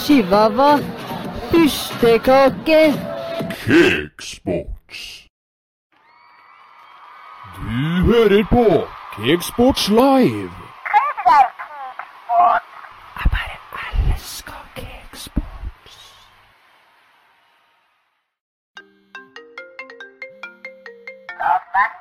Chihuahua. 0.00 0.72
Pustekake. 1.52 2.80
Cakesports. 3.54 5.06
Du 7.62 8.10
hører 8.10 8.42
på 8.50 8.66
Cakesports 9.14 9.88
Live. 9.88 10.61
Kickbox. 11.24 11.52
Aber 13.14 13.38
alles 13.72 14.44
Kickbox. 14.44 15.30
Lovback, 21.38 21.92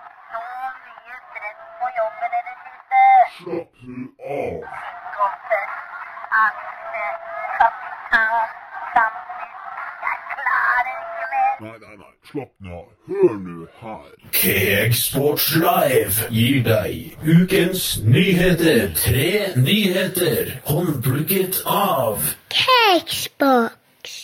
Nei, 11.62 11.78
nei, 11.82 11.96
nei. 11.98 12.14
Slapp 12.32 12.52
nå 12.66 12.78
av. 12.80 12.88
Hør 13.08 13.36
nå 13.44 13.68
her. 13.82 14.08
Cakesports 14.38 15.48
Live 15.62 16.28
gir 16.34 16.64
deg 16.66 17.28
ukens 17.36 17.84
nyheter. 18.04 18.88
Tre 18.98 19.30
nyheter 19.62 20.56
håndplukket 20.70 21.62
av 21.66 22.32
Cakesbox. 22.50 24.18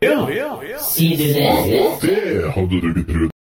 Ja, 0.00 0.16
Sier 0.80 1.16
du 1.20 1.26
det? 1.36 1.50
det 2.06 2.52
hadde 2.56 2.80
du 2.80 2.88
ikke 2.94 3.04
trodd. 3.12 3.36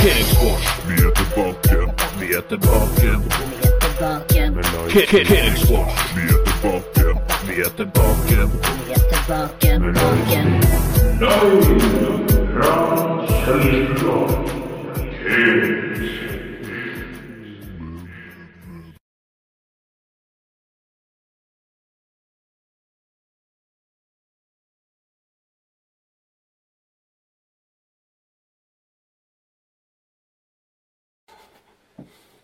Cakesports. 0.00 0.66
Vi 0.88 0.94
er 0.94 1.10
tilbake. 1.20 1.76
Vi 2.20 2.26
er 2.32 2.40
tilbake. 2.48 3.10
Tilbake, 3.80 4.42
Vi 4.94 5.02
er 5.02 5.06
tilbake. 5.06 5.60
Vi 6.16 7.52
er 7.60 7.70
tilbake. 7.76 8.40
vi 8.76 8.92
er 8.92 8.98
tilbake, 9.10 9.78
tilbake. 9.80 10.60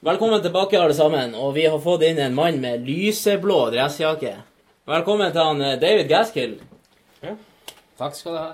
Velkommen 0.07 0.43
tilbake, 0.43 0.79
alle 0.83 0.95
sammen. 0.95 1.35
Og 1.35 1.55
vi 1.57 1.65
har 1.67 1.81
fått 1.83 2.05
inn 2.07 2.19
en 2.23 2.35
mann 2.35 2.61
med 2.63 2.85
lyseblå 2.87 3.57
dressjakke. 3.75 4.37
Velkommen 4.87 5.33
til 5.35 5.43
han 5.43 5.63
eh, 5.67 5.73
David 5.83 6.07
Gaskill. 6.13 6.53
Ja. 7.25 7.33
Takk 7.99 8.15
skal 8.15 8.37
du 8.37 8.39
ha. 8.39 8.53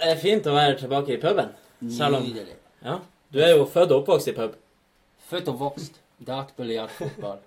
Det 0.00 0.14
er 0.14 0.22
fint 0.22 0.48
å 0.48 0.54
være 0.56 0.78
tilbake 0.80 1.12
i 1.12 1.20
puben. 1.20 1.50
Selv 1.92 2.22
om 2.22 2.24
Nydelig. 2.24 2.56
ja, 2.86 2.96
Du 3.28 3.42
er 3.44 3.52
jo 3.52 3.66
født 3.68 3.92
og 3.92 3.98
oppvokst 4.00 4.32
i 4.32 4.36
pub. 4.38 4.56
Født 5.28 5.50
og 5.52 5.60
vokst. 5.60 6.00
Dartbiljardfotball. 6.24 7.42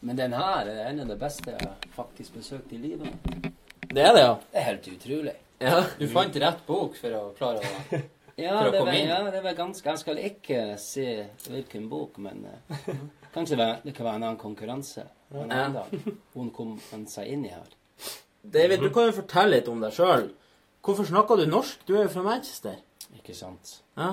Men 0.00 0.16
den 0.16 0.32
her 0.40 0.64
er 0.72 0.82
en 0.88 1.04
av 1.04 1.12
de 1.12 1.20
beste 1.20 1.52
jeg 1.52 1.60
har 1.68 1.76
faktisk 1.98 2.40
besøkt 2.40 2.72
i 2.72 2.80
livet. 2.80 3.12
Det 3.92 4.00
er 4.08 4.16
det, 4.16 4.24
ja. 4.24 4.34
Det 4.52 4.62
er 4.62 4.68
helt 4.70 4.88
utrolig. 4.94 5.36
ja. 5.60 5.82
Du 6.00 6.08
fant 6.16 6.40
rett 6.46 6.64
bok 6.68 6.96
for 6.96 7.12
å 7.20 7.26
klare 7.36 7.60
å 7.60 8.00
Ja, 8.36 8.58
For 8.58 8.68
å 8.68 8.72
det 8.72 8.78
komme 8.82 8.92
var, 8.92 8.98
inn. 9.00 9.08
ja, 9.08 9.30
det 9.32 9.42
var 9.46 9.54
ganske 9.56 9.88
Jeg 9.88 9.98
skal 10.02 10.18
ikke 10.20 10.58
si 10.82 11.04
hvilken 11.48 11.86
bok, 11.88 12.18
men 12.20 12.42
eh, 12.50 12.88
kanskje 13.34 13.56
det, 13.56 13.62
var, 13.64 13.78
det 13.84 13.94
kan 13.96 14.04
være 14.10 14.16
en 14.20 14.26
annen 14.28 14.40
konkurranse. 14.42 15.06
En 15.32 15.38
Ja. 15.50 15.64
annen 15.64 15.72
dag. 15.78 16.12
Hun 16.34 16.50
kom 16.54 16.74
han 16.90 17.06
seg 17.10 17.30
inn 17.32 17.46
i 17.48 17.52
her. 17.54 17.70
David, 18.44 18.80
du 18.84 18.90
kan 18.94 19.08
jo 19.08 19.16
fortelle 19.22 19.56
litt 19.56 19.68
om 19.72 19.80
deg 19.82 19.94
sjøl. 19.96 20.28
Hvorfor 20.84 21.08
snakker 21.08 21.40
du 21.40 21.46
norsk? 21.50 21.80
Du 21.88 21.96
er 21.96 22.04
jo 22.04 22.12
fra 22.12 22.22
Manchester. 22.28 22.76
Ikke 23.16 23.34
sant? 23.34 23.78
Ja. 23.96 24.12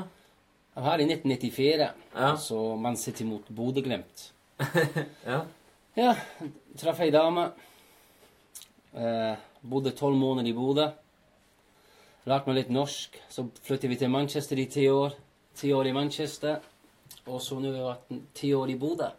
Jeg 0.73 0.81
var 0.83 0.89
her 0.95 1.03
i 1.03 1.09
1994, 1.11 1.89
Ja. 2.15 2.31
så 2.41 2.61
Man 2.81 2.95
sitter 2.97 3.25
imot 3.27 3.51
Bodø-Glimt. 3.53 4.31
ja. 5.27 5.43
Ja, 5.99 6.15
traff 6.79 6.99
ei 7.05 7.11
dame. 7.13 7.51
Eh, 8.95 9.35
bodde 9.61 9.91
tolv 9.97 10.15
måneder 10.17 10.49
i 10.49 10.53
Bodø. 10.57 10.87
Lærte 12.29 12.47
meg 12.47 12.55
litt 12.61 12.69
norsk. 12.71 13.17
Så 13.29 13.45
flyttet 13.67 13.89
vi 13.91 13.97
til 13.99 14.09
Manchester 14.13 14.59
i 14.61 14.65
ti 14.71 14.85
år. 14.91 15.15
Ti 15.59 15.71
år 15.75 15.89
i 15.89 15.93
Manchester. 15.95 16.61
Og 17.27 17.41
så 17.43 17.57
nå 17.59 17.71
har 17.71 17.75
vi 17.75 17.83
vært 17.87 18.23
ti 18.35 18.53
år 18.55 18.69
i 18.73 18.75
Bodø. 18.79 19.09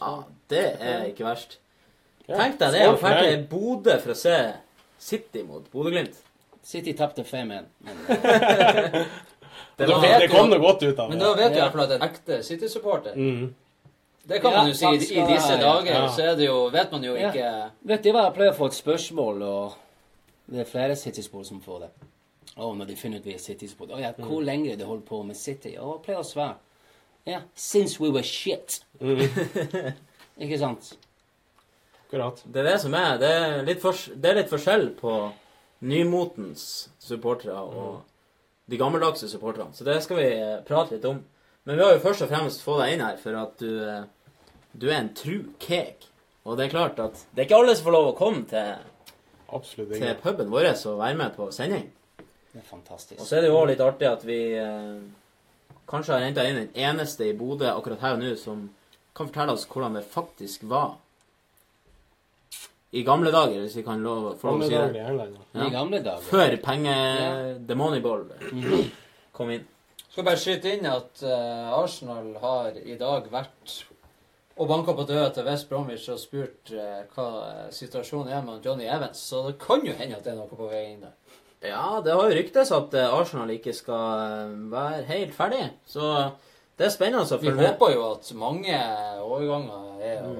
ja. 0.00 0.12
Det 0.50 0.64
er 0.80 1.04
ikke 1.10 1.24
verst. 1.26 1.58
Tenk 2.26 2.58
deg 2.60 2.72
det 2.76 2.82
å 2.88 2.96
dra 2.98 3.14
til 3.22 3.44
Bodø 3.50 3.96
for 4.02 4.12
å 4.14 4.18
se 4.18 4.34
City 4.98 5.42
mot 5.46 5.64
Bodø-Glimt. 5.72 6.18
City 6.62 6.92
tapte 6.94 7.24
5-1. 7.24 7.64
men, 7.80 7.96
eh, 8.08 9.00
Det 9.80 9.86
Det, 9.86 10.18
det 10.20 10.28
kom 10.30 10.50
det 10.50 10.58
godt 10.60 10.82
ut 10.82 10.98
av. 10.98 11.08
Men 11.08 11.18
da 11.18 11.30
vet 11.34 11.52
du 11.54 11.58
i 11.58 11.60
hvert 11.62 11.72
fall 11.72 11.86
at 11.86 11.92
en 11.96 12.02
ekte 12.04 12.42
City-supporter. 12.44 13.14
Mm. 13.16 13.54
Det 14.28 14.40
kan 14.42 14.52
Ja, 14.52 14.58
man 14.58 14.68
jo 14.68 14.74
si 14.74 14.86
i, 14.86 15.22
disse 15.26 15.56
dager. 15.56 15.88
Ja. 15.94 16.08
Så 16.12 16.22
er 16.22 16.34
det 16.36 16.44
jo, 16.46 16.68
vet 16.70 16.92
man 16.92 17.02
jo 17.02 17.14
Ja. 17.16 17.30
ikke 17.30 17.70
Vet 17.88 18.02
du 18.04 18.10
hva, 18.12 18.24
jeg 18.28 18.34
pleier 18.34 18.52
å 18.52 18.56
få 18.58 18.66
et 18.66 18.76
spørsmål, 18.76 19.42
og 19.42 19.72
det 20.50 20.64
er 20.64 20.68
flere 20.68 20.96
City-spor 20.98 21.44
som 21.46 21.60
får 21.62 21.84
det. 21.84 21.90
Og 22.58 22.74
når 22.76 22.90
de 22.90 22.96
finner 22.98 23.20
ut 23.20 23.28
vi 23.28 23.36
er 23.36 23.42
City-spor. 23.42 23.92
Å 23.94 24.00
ja, 24.02 24.10
hvor 24.18 24.42
lenge 24.42 24.74
de 24.76 24.86
holder 24.86 25.06
på 25.06 25.22
med 25.26 25.38
City? 25.38 25.76
Og 25.78 26.02
pleier 26.04 26.24
å 26.24 26.26
svare. 26.26 26.58
Ja, 27.28 27.42
since 27.54 28.00
we 28.02 28.10
were 28.10 28.26
shit. 28.26 28.80
Ikke 30.42 30.58
sant? 30.58 30.94
Akkurat. 32.06 32.42
Det 32.44 32.62
er 32.62 32.72
det 32.72 32.78
som 32.82 32.94
er. 32.98 33.18
Det 33.20 33.30
er 33.30 33.60
litt, 33.68 33.82
for, 33.82 33.94
det 33.94 34.30
er 34.30 34.40
litt 34.40 34.50
forskjell 34.50 34.88
på 34.98 35.16
nymotens 35.86 36.64
supportere 37.00 37.60
og 37.60 38.00
de 38.70 38.78
gammeldagse 38.80 39.28
supporterne. 39.30 39.74
Så 39.74 39.86
det 39.86 40.00
skal 40.04 40.18
vi 40.18 40.28
eh, 40.34 40.56
prate 40.66 40.96
litt 40.96 41.06
om. 41.06 41.20
Men 41.68 41.76
vi 41.76 41.84
har 41.84 41.94
jo 41.94 42.02
først 42.02 42.24
og 42.26 42.32
fremst 42.32 42.64
fått 42.64 42.82
deg 42.82 42.96
inn 42.96 43.04
her 43.04 43.20
for 43.20 43.38
at 43.38 43.62
du, 43.62 43.70
eh, 43.86 44.40
du 44.72 44.88
er 44.90 44.98
en 45.00 45.12
tru 45.14 45.52
cake. 45.62 46.10
Og 46.48 46.56
det 46.58 46.66
er 46.66 46.74
klart 46.74 47.00
at 47.02 47.20
det 47.30 47.44
er 47.44 47.48
ikke 47.48 47.60
alle 47.60 47.76
som 47.76 47.86
får 47.86 47.96
lov 47.96 48.10
å 48.10 48.18
komme 48.18 48.46
til, 48.50 48.89
Absolutt 49.52 49.92
til 49.92 50.02
ikke. 50.02 50.20
puben 50.22 50.52
vår 50.52 50.70
og 50.74 51.00
være 51.00 51.18
med 51.18 51.34
på 51.36 51.50
sending. 51.54 51.88
Det 52.50 52.60
er 52.60 52.66
fantastisk. 52.66 53.20
Og 53.20 53.26
så 53.26 53.36
er 53.36 53.44
det 53.44 53.50
jo 53.50 53.58
også 53.58 53.70
litt 53.70 53.84
artig 53.84 54.08
at 54.10 54.24
vi 54.26 54.40
eh, 54.58 55.02
kanskje 55.90 56.16
har 56.16 56.24
henta 56.26 56.46
inn 56.46 56.58
den 56.64 56.72
eneste 56.88 57.28
i 57.28 57.36
Bodø 57.36 57.68
akkurat 57.70 58.02
her 58.02 58.16
og 58.16 58.24
nå 58.24 58.34
som 58.38 58.68
kan 59.14 59.30
fortelle 59.30 59.54
oss 59.54 59.66
hvordan 59.70 59.98
det 59.98 60.06
faktisk 60.10 60.66
var 60.70 60.96
i 62.90 63.04
gamle 63.06 63.30
dager, 63.30 63.60
hvis 63.62 63.76
vi 63.78 63.84
kan 63.86 64.00
lov, 64.02 64.32
få 64.40 64.50
lov 64.50 64.64
å 64.64 64.66
si 64.66 64.74
det. 64.74 64.98
i 64.98 65.02
England. 65.04 65.36
ja. 65.38 65.60
Ja. 65.60 65.66
I 65.68 65.74
gamle 65.74 66.00
dager. 66.02 66.24
Før 66.26 66.56
penge... 66.64 66.94
The 67.68 67.76
Moneyball 67.78 68.24
kom 69.36 69.52
inn. 69.54 69.68
Skal 70.10 70.26
bare 70.26 70.40
skyte 70.42 70.72
inn 70.74 70.88
at 70.90 71.22
uh, 71.22 71.70
Arsenal 71.76 72.32
har 72.42 72.80
i 72.82 72.96
dag 72.98 73.28
vært 73.30 73.76
og 74.60 74.68
banka 74.68 74.92
på 74.92 75.06
døra 75.08 75.30
til 75.32 75.46
West 75.48 75.70
Bromwich 75.70 76.04
og 76.12 76.18
spurt 76.20 76.68
eh, 76.76 77.04
hva 77.14 77.26
eh, 77.46 77.68
situasjonen 77.72 78.28
er 78.36 78.42
med 78.44 78.66
Johnny 78.66 78.84
Evans. 78.92 79.22
Så 79.30 79.46
det 79.46 79.54
kan 79.62 79.84
jo 79.86 79.94
hende 79.96 80.18
at 80.18 80.26
det 80.26 80.34
er 80.34 80.36
noe 80.36 80.50
på 80.50 80.68
vei 80.68 80.82
inn 80.90 81.06
der. 81.06 81.14
Ja, 81.64 82.00
det 82.04 82.12
har 82.16 82.28
jo 82.28 82.36
ryktes 82.36 82.72
at 82.76 82.96
eh, 82.96 83.14
Arsenal 83.16 83.52
ikke 83.54 83.72
skal 83.76 84.24
eh, 84.26 84.52
være 84.72 85.06
helt 85.08 85.32
ferdig. 85.36 85.62
Så 85.88 86.10
det 86.76 86.88
er 86.90 86.92
spennende 86.92 87.24
å 87.24 87.38
Vi 87.40 87.48
følge 87.48 87.56
med. 87.56 87.70
håper 87.70 87.94
jo 87.94 88.04
at 88.10 88.28
mange 88.36 88.82
overganger 89.24 90.04
er 90.10 90.28
å 90.28 90.34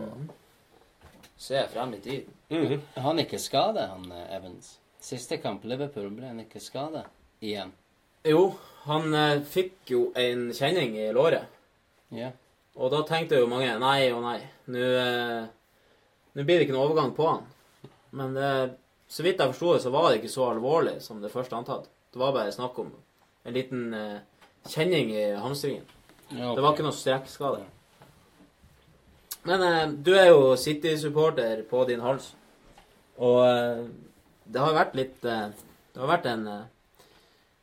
se 1.40 1.64
frem 1.72 1.96
i 1.96 2.02
tid. 2.04 2.28
Mm. 2.52 2.76
Han 3.00 3.24
ikke 3.24 3.40
skader, 3.40 3.88
han 3.94 4.12
Evans? 4.28 4.74
Siste 5.00 5.40
kamp 5.40 5.64
Liverpool 5.64 6.10
ble 6.12 6.28
han 6.28 6.44
ikke 6.44 6.60
skadet 6.60 7.06
igjen. 7.40 7.72
Jo, 8.28 8.50
han 8.84 9.16
fikk 9.48 9.94
jo 9.94 10.02
en 10.18 10.50
kjenning 10.52 10.98
i 11.00 11.08
låret. 11.16 11.48
Ja. 12.12 12.34
Og 12.78 12.92
da 12.92 13.00
tenkte 13.08 13.40
jo 13.40 13.48
mange 13.50 13.72
nei 13.82 14.10
og 14.14 14.22
nei. 14.24 14.38
Nå 14.70 14.84
eh, 15.00 15.48
nå 16.34 16.44
blir 16.46 16.60
det 16.60 16.66
ikke 16.68 16.76
noen 16.76 16.86
overgang 16.86 17.14
på 17.16 17.26
han. 17.26 17.46
Men 18.14 18.34
det, 18.36 18.50
så 19.10 19.24
vidt 19.26 19.40
jeg 19.42 19.50
forsto 19.52 19.72
det, 19.74 19.82
så 19.84 19.90
var 19.94 20.08
det 20.08 20.20
ikke 20.20 20.30
så 20.32 20.46
alvorlig 20.52 20.98
som 21.02 21.22
det 21.22 21.32
første 21.32 21.56
antatt. 21.58 21.88
Det 22.10 22.20
var 22.22 22.34
bare 22.34 22.54
snakk 22.54 22.78
om 22.82 22.92
en 23.46 23.56
liten 23.56 23.88
eh, 23.94 24.20
kjenning 24.70 25.10
i 25.14 25.26
hamstringen. 25.42 25.86
Ja, 26.30 26.52
Det 26.54 26.62
var 26.62 26.74
ikke 26.74 26.86
noe 26.86 26.94
strekkskade. 26.94 27.64
Men 29.48 29.64
eh, 29.66 29.82
du 29.90 30.12
er 30.14 30.30
jo 30.30 30.54
City-supporter 30.60 31.64
på 31.70 31.82
din 31.90 32.02
hals. 32.04 32.30
Og 33.18 33.40
eh, 33.46 33.84
det 34.50 34.62
har 34.62 34.76
vært 34.76 34.96
litt 34.98 35.26
eh, 35.28 35.50
Det 35.92 36.00
har 36.00 36.08
vært 36.08 36.28
en 36.30 36.46
eh, 36.48 36.68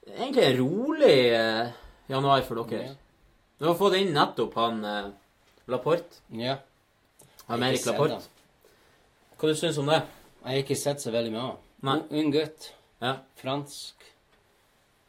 Egentlig 0.08 0.44
en 0.46 0.60
rolig 0.62 1.16
eh, 1.36 1.72
januar 2.08 2.44
for 2.48 2.64
dere. 2.68 2.94
Du 3.58 3.66
har 3.66 3.76
fått 3.80 3.96
inn 3.98 4.12
nettopp 4.14 4.54
han 4.60 4.84
eh, 4.86 5.08
Laporte. 5.68 6.22
ja. 6.32 6.58
Amerik 7.48 7.80
sett 7.80 7.94
Laporte. 7.94 8.20
Hva 9.40 9.48
du 9.50 9.56
syns 9.56 9.78
om 9.80 9.88
det? 9.88 10.02
Jeg 10.44 10.50
har 10.52 10.62
ikke 10.64 10.76
sett 10.80 11.00
så 11.04 11.12
veldig 11.14 11.32
mye 11.34 11.46
av 11.46 11.58
Nei. 11.88 11.96
Un- 11.98 12.20
Ung 12.26 12.32
gutt. 12.34 12.72
Ja. 13.02 13.16
Fransk. 13.40 14.08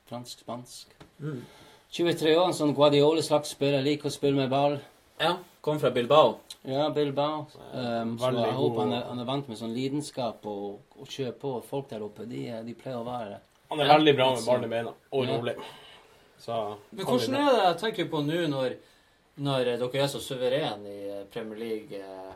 Fransk-spansk. 0.08 0.92
Mm. 1.20 1.42
23 1.90 2.34
år, 2.36 2.46
en 2.50 2.56
sånn 2.56 2.74
Guadiole-slags 2.76 3.54
spiller. 3.56 3.82
Liker 3.84 4.08
å 4.10 4.12
spille 4.14 4.36
med 4.36 4.50
ball. 4.52 4.78
ja. 5.20 5.36
Kom 5.68 5.76
fra 5.82 5.90
Bilbao. 5.90 6.36
Ja, 6.64 6.86
Bilbao. 6.94 7.40
Um, 7.74 8.14
så 8.16 8.28
veldig 8.30 8.44
jeg 8.46 8.54
håper 8.56 8.78
han 8.80 8.92
er, 8.94 9.02
han 9.10 9.18
er 9.20 9.26
vant 9.28 9.48
med 9.50 9.58
sånn 9.58 9.72
lidenskap 9.74 10.46
og, 10.48 10.78
og 10.96 11.08
kjøre 11.10 11.32
på. 11.42 11.50
Folk 11.66 11.88
der 11.90 12.04
oppe, 12.06 12.24
de, 12.30 12.44
de 12.64 12.74
pleier 12.78 12.96
å 12.96 13.04
være. 13.04 13.40
Han 13.72 13.82
er 13.82 13.90
veldig 13.90 14.14
bra 14.16 14.28
med 14.36 14.46
ballen 14.46 14.64
i 14.64 14.70
beina. 14.72 14.92
Og 15.12 15.26
Ja. 15.26 15.34
rolig. 15.36 15.56
Så 16.38 16.76
Men 16.92 17.04
hvordan 17.06 17.34
er 17.34 17.48
det 17.52 17.64
jeg 17.64 17.78
tenker 17.82 18.08
på 18.12 18.20
nå 18.26 18.44
når, 18.52 18.76
når 19.42 19.64
dere 19.64 20.02
er 20.04 20.06
så 20.12 20.20
suverene 20.22 20.92
i 20.92 21.24
Premier 21.32 21.58
League? 21.58 21.98
eh, 21.98 22.34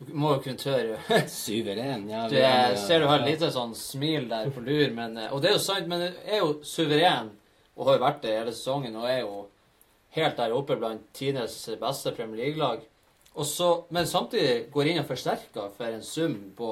Du 0.00 0.14
må 0.16 0.30
jo 0.34 0.40
kunne 0.40 0.56
tørre 0.56 0.96
Suveren. 1.28 2.06
Ja, 2.08 2.26
Du 2.28 2.36
er- 2.36 2.76
ser 2.76 3.00
du 3.00 3.06
har 3.06 3.20
et 3.20 3.26
lite 3.34 3.50
sånn 3.52 3.74
smil 3.76 4.28
der 4.30 4.48
på 4.50 4.62
lur, 4.64 4.90
men 4.96 5.18
eh, 5.18 5.32
Og 5.32 5.42
det 5.42 5.50
er 5.50 5.58
jo 5.58 5.64
sant, 5.64 5.86
men 5.88 6.00
det 6.06 6.14
er 6.26 6.38
jo 6.40 6.54
suveren, 6.64 7.30
og 7.76 7.86
har 7.86 7.98
vært 8.00 8.22
det 8.22 8.38
hele 8.38 8.52
sesongen, 8.56 8.96
og 8.96 9.04
er 9.08 9.20
jo 9.20 9.46
helt 10.16 10.36
der 10.40 10.52
oppe 10.56 10.76
blant 10.80 11.04
tidenes 11.14 11.58
beste 11.80 12.12
Premier 12.16 12.46
League-lag. 12.46 12.80
Men 13.90 14.06
samtidig 14.10 14.70
går 14.72 14.88
inn 14.90 14.98
og 14.98 15.06
forsterker 15.06 15.68
for 15.76 15.86
en 15.86 16.02
sum 16.02 16.34
på 16.58 16.70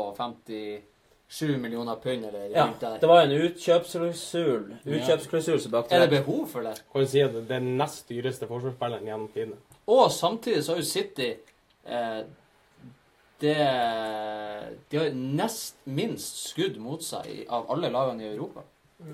57 1.28 1.58
millioner 1.60 1.96
pund, 2.00 2.24
eller 2.24 2.46
Ja, 2.50 2.64
rundt 2.66 2.80
der. 2.80 2.98
det 2.98 3.08
var 3.08 3.22
en 3.22 3.32
utkjøpsklausul 3.32 4.78
Utkjøpsklausul 4.86 5.58
som 5.60 5.70
bak 5.74 5.92
Er 5.92 6.06
det 6.06 6.10
behov 6.24 6.46
for 6.48 6.62
det? 6.64 6.82
Kan 6.92 7.02
du 7.02 7.06
si 7.06 7.20
at 7.20 7.32
det 7.34 7.42
er 7.44 7.48
den 7.60 7.76
nest 7.76 8.08
dyreste 8.08 8.46
forsvarsspilleren 8.48 9.04
gjennom 9.04 9.28
tidene. 9.34 9.56
Og 9.86 10.10
samtidig 10.12 10.64
så 10.64 10.72
har 10.72 10.80
jo 10.80 10.84
City 10.88 11.28
eh, 11.86 12.22
det, 13.40 13.56
De 14.90 14.96
har 14.98 15.10
nest 15.14 15.76
minst 15.84 16.48
skudd 16.48 16.78
mot 16.80 17.02
seg 17.04 17.26
i- 17.26 17.46
av 17.48 17.68
alle 17.70 17.90
lagene 17.90 18.22
i 18.24 18.32
Europa. 18.34 18.62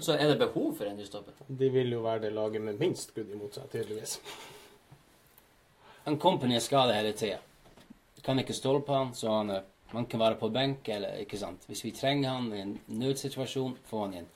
Så 0.01 0.15
er 0.17 0.29
det 0.31 0.39
behov 0.39 0.77
for 0.79 0.85
en 0.87 0.97
ny 0.97 1.05
stopper? 1.05 1.33
De 1.49 1.69
vil 1.69 1.91
jo 1.93 2.01
være 2.01 2.21
det 2.23 2.33
laget 2.33 2.63
med 2.63 2.79
minst 2.81 3.11
skudd 3.11 3.31
imot 3.35 3.55
seg, 3.55 3.67
tydeligvis. 3.73 4.19
En 6.07 6.19
company 6.19 6.55
er 6.57 6.61
skadet 6.61 6.95
hele 6.95 7.13
tida. 7.13 7.39
Kan 8.25 8.39
ikke 8.39 8.55
stole 8.57 8.81
på 8.81 8.95
han, 8.97 9.13
så 9.15 9.29
han, 9.37 9.51
er- 9.51 9.63
han 9.93 10.07
kan 10.07 10.21
være 10.21 10.39
på 10.41 10.49
benk, 10.53 10.89
eller 10.89 11.19
ikke 11.23 11.39
sant. 11.39 11.65
Hvis 11.69 11.85
vi 11.85 11.91
trenger 11.93 12.31
han 12.31 12.53
i 12.53 12.61
en 12.61 12.81
nødsituasjon, 12.89 13.77
få 13.87 14.05
han 14.05 14.15
inn. 14.15 14.27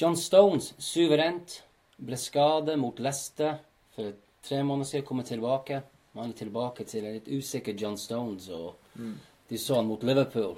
John 0.00 0.16
Stones, 0.16 0.74
suverent, 0.78 1.62
ble 1.98 2.16
skadet 2.16 2.78
mot 2.78 2.98
Leicester 2.98 3.58
for 3.96 4.12
tre 4.42 4.62
måneder 4.62 4.86
siden, 4.86 5.06
kommer 5.06 5.22
tilbake. 5.24 5.82
Han 6.14 6.30
er 6.30 6.36
tilbake 6.36 6.84
til 6.84 7.04
en 7.06 7.14
litt 7.14 7.28
usikker 7.28 7.74
John 7.80 7.96
Stones, 7.98 8.48
og 8.48 8.74
Mm. 8.94 9.18
de 9.48 9.58
så 9.58 9.74
han 9.76 9.86
mot 9.86 10.02
Liverpool. 10.02 10.56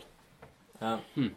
Ja. 0.80 0.98
Hmm. 1.14 1.34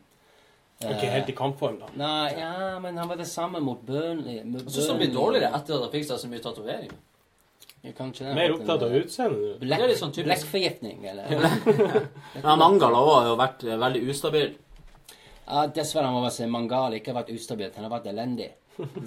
Ikke 0.82 1.10
helt 1.10 1.30
i 1.30 1.32
kampform, 1.32 1.80
da. 1.80 1.86
Nei, 1.96 2.34
ja, 2.40 2.80
men 2.80 2.98
han 2.98 3.10
var 3.10 3.16
det 3.18 3.28
samme 3.28 3.60
mot 3.60 3.80
Burnley. 3.86 4.44
mot 4.44 4.62
Jeg 4.62 4.84
så 4.84 4.98
blir 4.98 5.14
dårligere 5.14 5.56
etter 5.56 5.76
at 5.76 5.82
han 5.82 5.92
fikk 5.92 6.06
seg 6.06 6.20
så 6.20 6.28
mye 6.30 6.40
tatoveringer. 6.40 6.94
Ja, 7.88 7.94
kanskje 7.98 8.28
det. 8.28 8.36
Mer 8.36 8.54
opptatt 8.54 8.84
av 8.84 8.96
utseendet 9.00 9.62
Det 9.64 9.78
er 9.78 9.88
litt 9.88 10.00
sånn 10.02 10.12
typisk. 10.12 10.28
Blekkforgiftning, 10.28 11.06
eller? 11.08 11.30
Men 12.44 12.60
Mangala 12.60 13.00
òg 13.04 13.14
har 13.14 13.28
jo 13.32 13.36
vært 13.40 13.64
eh, 13.68 13.78
veldig 13.80 14.02
ustabil. 14.12 14.56
Ja, 15.48 15.68
dessverre 15.72 16.12
må 16.12 16.22
man 16.26 16.34
si 16.36 16.48
Mangal 16.52 16.98
ikke 16.98 17.14
har 17.14 17.22
vært 17.22 17.32
ustabil. 17.32 17.70
Han 17.78 17.88
har 17.88 17.94
vært 17.94 18.10
elendig 18.12 18.50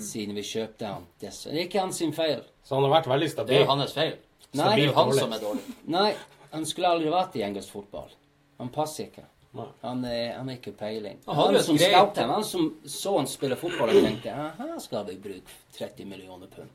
siden 0.00 0.34
vi 0.34 0.44
kjøpte 0.46 0.88
han. 0.88 1.04
Dessverre. 1.20 1.54
Det 1.58 1.60
er 1.62 1.68
ikke 1.68 1.84
hans 1.84 2.00
feil. 2.16 2.40
Så 2.64 2.78
han 2.78 2.86
har 2.88 2.94
vært 2.96 3.10
veldig 3.12 3.28
stabil? 3.34 3.58
Det 3.58 3.66
er 3.66 3.68
hans 3.70 3.96
feil. 3.96 4.14
Nei, 4.56 4.70
Det 4.80 4.86
er 4.88 4.96
han 4.96 5.12
som 5.14 5.36
er 5.36 5.44
dårlig. 5.44 5.76
Nei, 5.94 6.08
han 6.54 6.64
skulle 6.66 6.94
aldri 6.96 7.12
vært 7.12 7.36
i 7.38 7.44
engelsk 7.46 7.76
fotball. 7.76 8.08
Han 8.58 8.72
passer 8.74 9.10
ikke. 9.10 9.26
Han 9.82 10.04
har 10.06 10.50
ikke 10.54 10.72
peiling. 10.78 11.20
Han 11.26 11.36
Han 11.36 11.62
som 11.62 11.78
scoutet 11.78 12.26
han, 12.26 12.44
som 12.44 12.74
så 12.86 13.16
han 13.18 13.26
spille 13.30 13.56
fotball 13.58 13.90
og 13.90 14.04
tenkte 14.04 14.30
«Ja, 14.30 14.50
her 14.58 14.78
skal 14.82 15.04
vi 15.08 15.16
bruke 15.22 15.58
30 15.78 16.06
millioner 16.06 16.46
pund. 16.46 16.70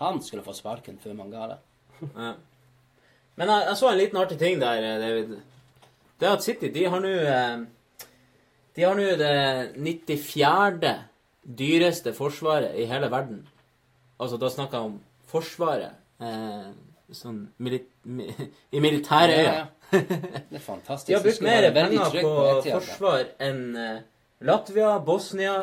Han 0.00 0.22
skulle 0.24 0.44
få 0.44 0.54
sparken 0.56 0.98
før 1.02 1.16
man 1.18 1.32
ga 1.32 1.50
det. 1.52 1.58
Ja. 2.00 2.32
Men 3.40 3.52
jeg, 3.52 3.66
jeg 3.68 3.76
så 3.80 3.90
en 3.90 4.00
liten 4.00 4.20
artig 4.20 4.38
ting 4.40 4.60
der, 4.60 4.82
eh, 4.84 4.98
David. 5.00 5.36
Det 6.20 6.28
er 6.28 6.36
at 6.36 6.44
City 6.44 6.68
de 6.72 6.84
har 6.92 7.00
nå 7.00 7.12
eh, 7.32 7.62
De 8.76 8.84
har 8.84 8.96
nå 8.96 9.06
det 9.20 9.36
94. 9.76 10.92
dyreste 11.60 12.12
forsvaret 12.16 12.76
i 12.76 12.86
hele 12.88 13.08
verden. 13.12 13.42
Altså, 14.20 14.36
da 14.40 14.50
snakker 14.52 14.78
jeg 14.78 14.90
om 14.92 14.98
Forsvaret. 15.30 15.96
Eh, 16.20 16.70
sånn 17.14 17.44
mili 17.62 17.80
mi, 18.04 18.26
I 18.72 18.80
militære 18.82 19.36
øyne. 19.36 19.52
Ja, 19.52 19.66
ja. 19.66 19.66
Det 20.50 20.58
er 20.58 20.62
fantastisk. 20.64 21.08
De 21.08 21.16
har 21.16 21.24
brukt 21.24 21.42
mer 21.42 21.66
penger 21.74 22.16
på, 22.22 22.34
på 22.64 22.74
forsvar 22.76 23.24
enn 23.42 23.62
eh, 23.78 24.02
Latvia, 24.46 24.92
Bosnia, 25.04 25.58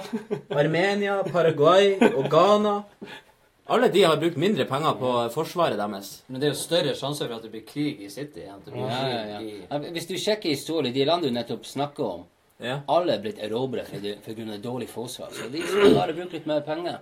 Armenia, 0.54 1.22
Paraguay 1.32 1.96
og 2.14 2.28
Ghana. 2.32 2.76
Alle 3.70 3.90
de 3.92 4.04
har 4.04 4.16
brukt 4.18 4.38
mindre 4.40 4.66
penger 4.66 4.94
på 5.00 5.12
forsvaret 5.34 5.78
deres. 5.80 6.24
Men 6.32 6.40
det 6.40 6.48
er 6.48 6.54
jo 6.54 6.60
større 6.60 6.94
sjanse 6.96 7.26
for 7.28 7.36
at 7.36 7.44
det 7.44 7.52
blir 7.52 7.66
krig 7.68 8.02
i 8.06 8.10
City 8.10 8.46
enn 8.46 8.56
at 8.56 8.66
det 8.66 8.74
blir 8.74 8.86
Ja, 8.88 9.02
ja, 9.10 9.26
ja. 9.34 9.40
krig 9.40 9.90
i 9.90 9.92
Hvis 9.98 10.08
du 10.08 10.16
sjekker 10.18 10.50
historien, 10.54 10.94
de 10.96 11.06
landene 11.06 11.34
du 11.34 11.36
nettopp 11.40 11.66
snakker 11.68 12.04
om, 12.06 12.24
Ja. 12.64 12.80
alle 12.88 13.14
er 13.14 13.20
blitt 13.22 13.38
erobret 13.44 13.92
av 13.94 14.62
dårlig 14.62 14.88
forsvar. 14.90 15.28
Så 15.32 15.50
de 15.52 15.62
skal 15.62 15.94
bare 15.94 16.14
bruke 16.14 16.34
litt 16.34 16.48
mer 16.48 16.62
penger. 16.62 16.98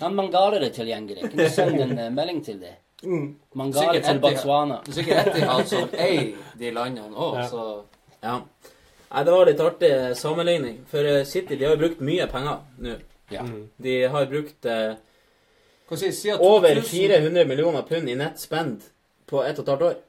Han 0.00 0.14
Mangala 0.14 0.56
er 0.56 0.70
tilgjengelig. 0.70 1.28
Kan 1.30 1.36
du 1.38 1.48
sende 1.48 1.82
en 1.82 1.98
eh, 1.98 2.10
melding 2.10 2.40
til 2.44 2.58
dem. 2.58 3.36
Mangala 3.54 3.92
til 3.92 4.00
Etihad. 4.00 4.20
Botswana. 4.20 4.80
Det 4.84 4.88
er 4.96 5.02
sikkert 5.02 5.26
Etihad 5.36 5.68
som 5.68 5.88
eier 5.92 6.32
de 6.58 6.70
landene 6.70 7.14
òg, 7.14 7.36
Ja. 7.36 7.48
så 7.48 7.82
Ja. 8.22 8.40
Nei, 9.10 9.22
det 9.24 9.32
var 9.32 9.46
litt 9.46 9.60
artig 9.60 9.90
eh, 9.90 10.14
sammenligning. 10.14 10.80
For 10.86 10.98
eh, 11.04 11.24
City 11.24 11.56
de 11.56 11.64
har 11.64 11.76
jo 11.76 11.82
brukt 11.88 12.00
mye 12.00 12.26
penger 12.26 12.58
nå. 12.78 12.96
Ja. 13.30 13.42
De 13.80 14.02
har 14.08 14.26
brukt 14.26 14.66
eh, 14.66 14.94
Jeg 15.90 16.14
si? 16.14 16.32
Over 16.32 16.82
2000 16.82 16.90
400 16.90 17.44
millioner 17.48 17.82
pund 17.88 18.08
i 18.08 18.14
nett 18.18 18.40
spend 18.40 18.84
på 19.26 19.42
ett 19.44 19.58
og 19.58 19.64
et 19.64 19.72
halvt 19.72 19.86
år. 19.88 20.00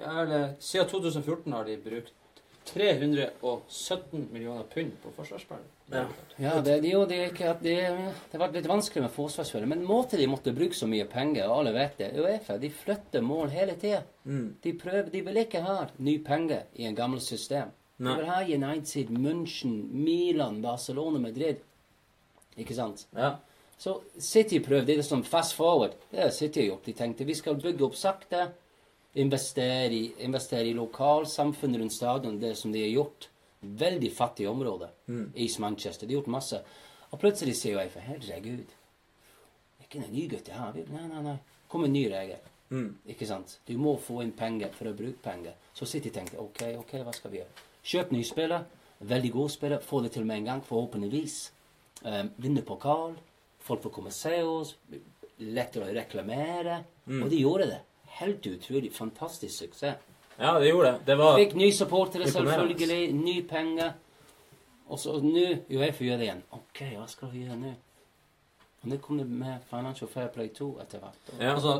Ja, 0.00 0.20
eller 0.22 0.52
Siden 0.60 0.88
2014 0.88 1.52
har 1.52 1.64
de 1.64 1.76
brukt 1.76 2.12
317 2.64 4.28
millioner 4.32 4.64
pund 4.74 4.92
på 5.02 5.10
forsvarsspillet. 5.16 5.70
Ja. 5.92 6.04
Ja, 6.36 6.60
det, 6.64 6.78
jo, 6.88 7.04
det, 7.06 7.18
er 7.18 7.32
ikke 7.32 7.50
at 7.52 7.60
det, 7.62 7.76
det 7.76 8.38
har 8.38 8.42
vært 8.46 8.56
litt 8.56 8.68
vanskelig 8.70 9.04
med 9.04 9.12
forsvarsspillet. 9.12 9.68
Men 9.68 9.84
måten 9.84 10.20
de 10.20 10.28
måtte 10.30 10.54
bruke 10.56 10.76
så 10.76 10.88
mye 10.88 11.04
penger, 11.10 11.44
og 11.44 11.60
alle 11.60 11.74
vet 11.76 12.00
det 12.00 12.10
Uefa 12.16 12.56
de 12.60 12.72
flytter 12.72 13.24
mål 13.24 13.52
hele 13.52 13.76
tida. 13.80 14.00
Mm. 14.24 14.46
De 14.64 14.74
prøver, 14.80 15.10
de 15.12 15.22
vil 15.28 15.42
ikke 15.44 15.64
ha 15.66 15.76
ny 16.00 16.16
penger 16.24 16.64
i 16.80 16.88
en 16.88 16.96
gammel 16.96 17.20
system. 17.20 17.74
De 18.00 18.10
vil 18.10 18.26
ha 18.26 18.40
United, 18.42 19.12
München, 19.12 19.76
Milan, 19.92 20.62
Barcelona, 20.64 21.20
Madrid. 21.22 21.60
Ikke 22.56 22.74
sant? 22.74 23.06
Ja. 23.14 23.36
Så 23.78 24.00
City 24.18 24.60
prøvde 24.64 24.96
det 24.96 25.04
som 25.04 25.24
fast 25.24 25.54
forward. 25.58 25.96
Det 26.10 26.22
har 26.22 26.30
City 26.30 26.68
gjort. 26.68 26.84
De 26.86 26.92
tenkte 26.92 27.24
vi 27.24 27.34
skal 27.34 27.58
bygge 27.60 27.84
opp 27.84 27.96
sakte. 27.98 28.46
Investere 29.14 29.92
i, 29.94 30.12
investere 30.26 30.66
i 30.66 30.74
lokalsamfunnet 30.74 31.80
rundt 31.80 31.92
stadion, 31.94 32.38
det 32.40 32.56
som 32.58 32.72
de 32.72 32.82
har 32.82 32.90
gjort. 32.94 33.28
Veldig 33.60 34.12
fattig 34.12 34.48
område 34.50 34.90
Mm. 35.06 35.32
East 35.36 35.58
Manchester. 35.58 36.06
De 36.06 36.14
har 36.14 36.20
gjort 36.22 36.32
masse. 36.32 36.60
Og 37.10 37.18
plutselig 37.20 37.54
sier 37.56 37.78
jeg 37.80 37.90
for 37.92 38.00
herregud 38.00 38.64
Ikke 39.80 39.98
en 39.98 40.12
ny 40.12 40.28
gutt 40.28 40.48
her. 40.48 40.58
har. 40.58 40.72
Nei, 40.72 41.06
nei, 41.08 41.22
nei. 41.22 41.36
Kom 41.68 41.84
en 41.84 41.92
ny 41.92 42.06
regel. 42.08 42.38
Mm. 42.70 42.96
Ikke 43.06 43.26
sant? 43.26 43.58
Du 43.68 43.76
må 43.78 43.96
få 44.00 44.22
inn 44.22 44.32
penger 44.32 44.72
for 44.72 44.88
å 44.90 44.96
bruke 44.96 45.20
penger. 45.22 45.52
Så 45.74 45.86
City 45.86 46.10
tenkte 46.10 46.40
OK, 46.40 46.62
ok, 46.78 46.92
hva 47.04 47.12
skal 47.14 47.30
vi 47.30 47.38
gjøre? 47.38 47.64
Kjøp 47.84 48.10
nye 48.12 48.24
spillere. 48.24 48.64
Veldig 49.00 49.30
gode 49.32 49.50
spillere. 49.50 49.82
Få 49.82 50.00
det 50.02 50.12
til 50.12 50.24
med 50.24 50.36
en 50.36 50.44
gang, 50.44 50.64
forhåpentligvis. 50.64 51.52
Um, 52.04 52.30
vinne 52.36 52.62
pokal. 52.62 53.14
Folk 53.64 53.82
får 53.82 53.92
komme 53.94 54.12
og 54.12 54.16
se 54.16 54.38
oss. 54.44 54.74
Lettere 55.40 55.88
å 55.88 55.94
reklamere. 55.96 56.82
Og 57.08 57.28
de 57.32 57.40
gjorde 57.40 57.68
det. 57.72 57.80
Helt 58.20 58.46
utrolig. 58.46 58.92
Fantastisk 58.94 59.54
suksess. 59.64 59.96
ja, 60.38 60.52
det 60.60 60.68
gjorde 60.68 60.92
det. 60.92 61.00
Det 61.06 61.16
var 61.18 61.38
Fikk 61.38 61.54
nye 61.58 61.72
supportere, 61.74 62.28
selvfølgelig. 62.30 63.12
Ny 63.18 63.36
penger. 63.48 63.92
Og 64.88 64.98
så 65.00 65.16
nå 65.22 65.44
Uefa 65.72 66.04
gjør 66.04 66.20
det 66.20 66.26
igjen. 66.28 66.42
OK, 66.52 66.80
hva 66.98 67.06
skal 67.08 67.30
vi 67.32 67.44
gjøre 67.46 67.56
nå? 67.56 67.72
Og 68.84 68.90
nå 68.92 68.98
kom 69.00 69.18
det 69.18 69.24
med 69.26 69.62
Financial 69.70 70.10
Fair 70.12 70.28
Play 70.34 70.50
2 70.52 70.66
etter 70.84 71.00
hvert. 71.00 71.30
ja. 71.40 71.54
Altså, 71.54 71.78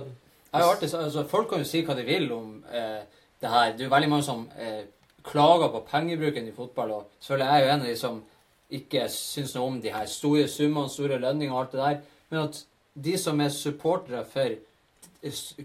jeg 0.55 0.63
har 0.63 0.71
alltid, 0.71 0.95
altså, 0.95 1.25
folk 1.29 1.49
kan 1.51 1.59
jo 1.61 1.67
si 1.69 1.81
hva 1.85 1.95
de 1.99 2.05
vil 2.07 2.29
om 2.33 2.51
eh, 2.71 3.01
det 3.43 3.51
her. 3.51 3.73
Det 3.75 3.83
er 3.83 3.89
jo 3.89 3.95
veldig 3.95 4.09
mange 4.13 4.23
som 4.25 4.45
eh, 4.57 4.85
klager 5.27 5.69
på 5.75 5.81
pengebruken 5.91 6.47
i 6.49 6.53
fotball, 6.55 6.91
og 6.95 7.09
selvfølgelig 7.21 7.49
er 7.51 7.57
jeg 7.59 7.67
jo 7.67 7.73
en 7.75 7.81
av 7.83 7.89
de 7.91 7.97
som 7.99 8.21
ikke 8.71 9.09
syns 9.13 9.55
noe 9.55 9.67
om 9.69 9.81
de 9.83 9.93
her 9.93 10.07
store 10.11 10.47
summene, 10.49 10.91
store 10.91 11.19
lønninger 11.21 11.55
og 11.55 11.61
alt 11.65 11.75
det 11.75 11.81
der. 11.81 11.99
Men 12.31 12.41
at 12.49 12.63
de 13.05 13.19
som 13.19 13.41
er 13.41 13.53
supportere 13.53 14.25
for 14.25 14.57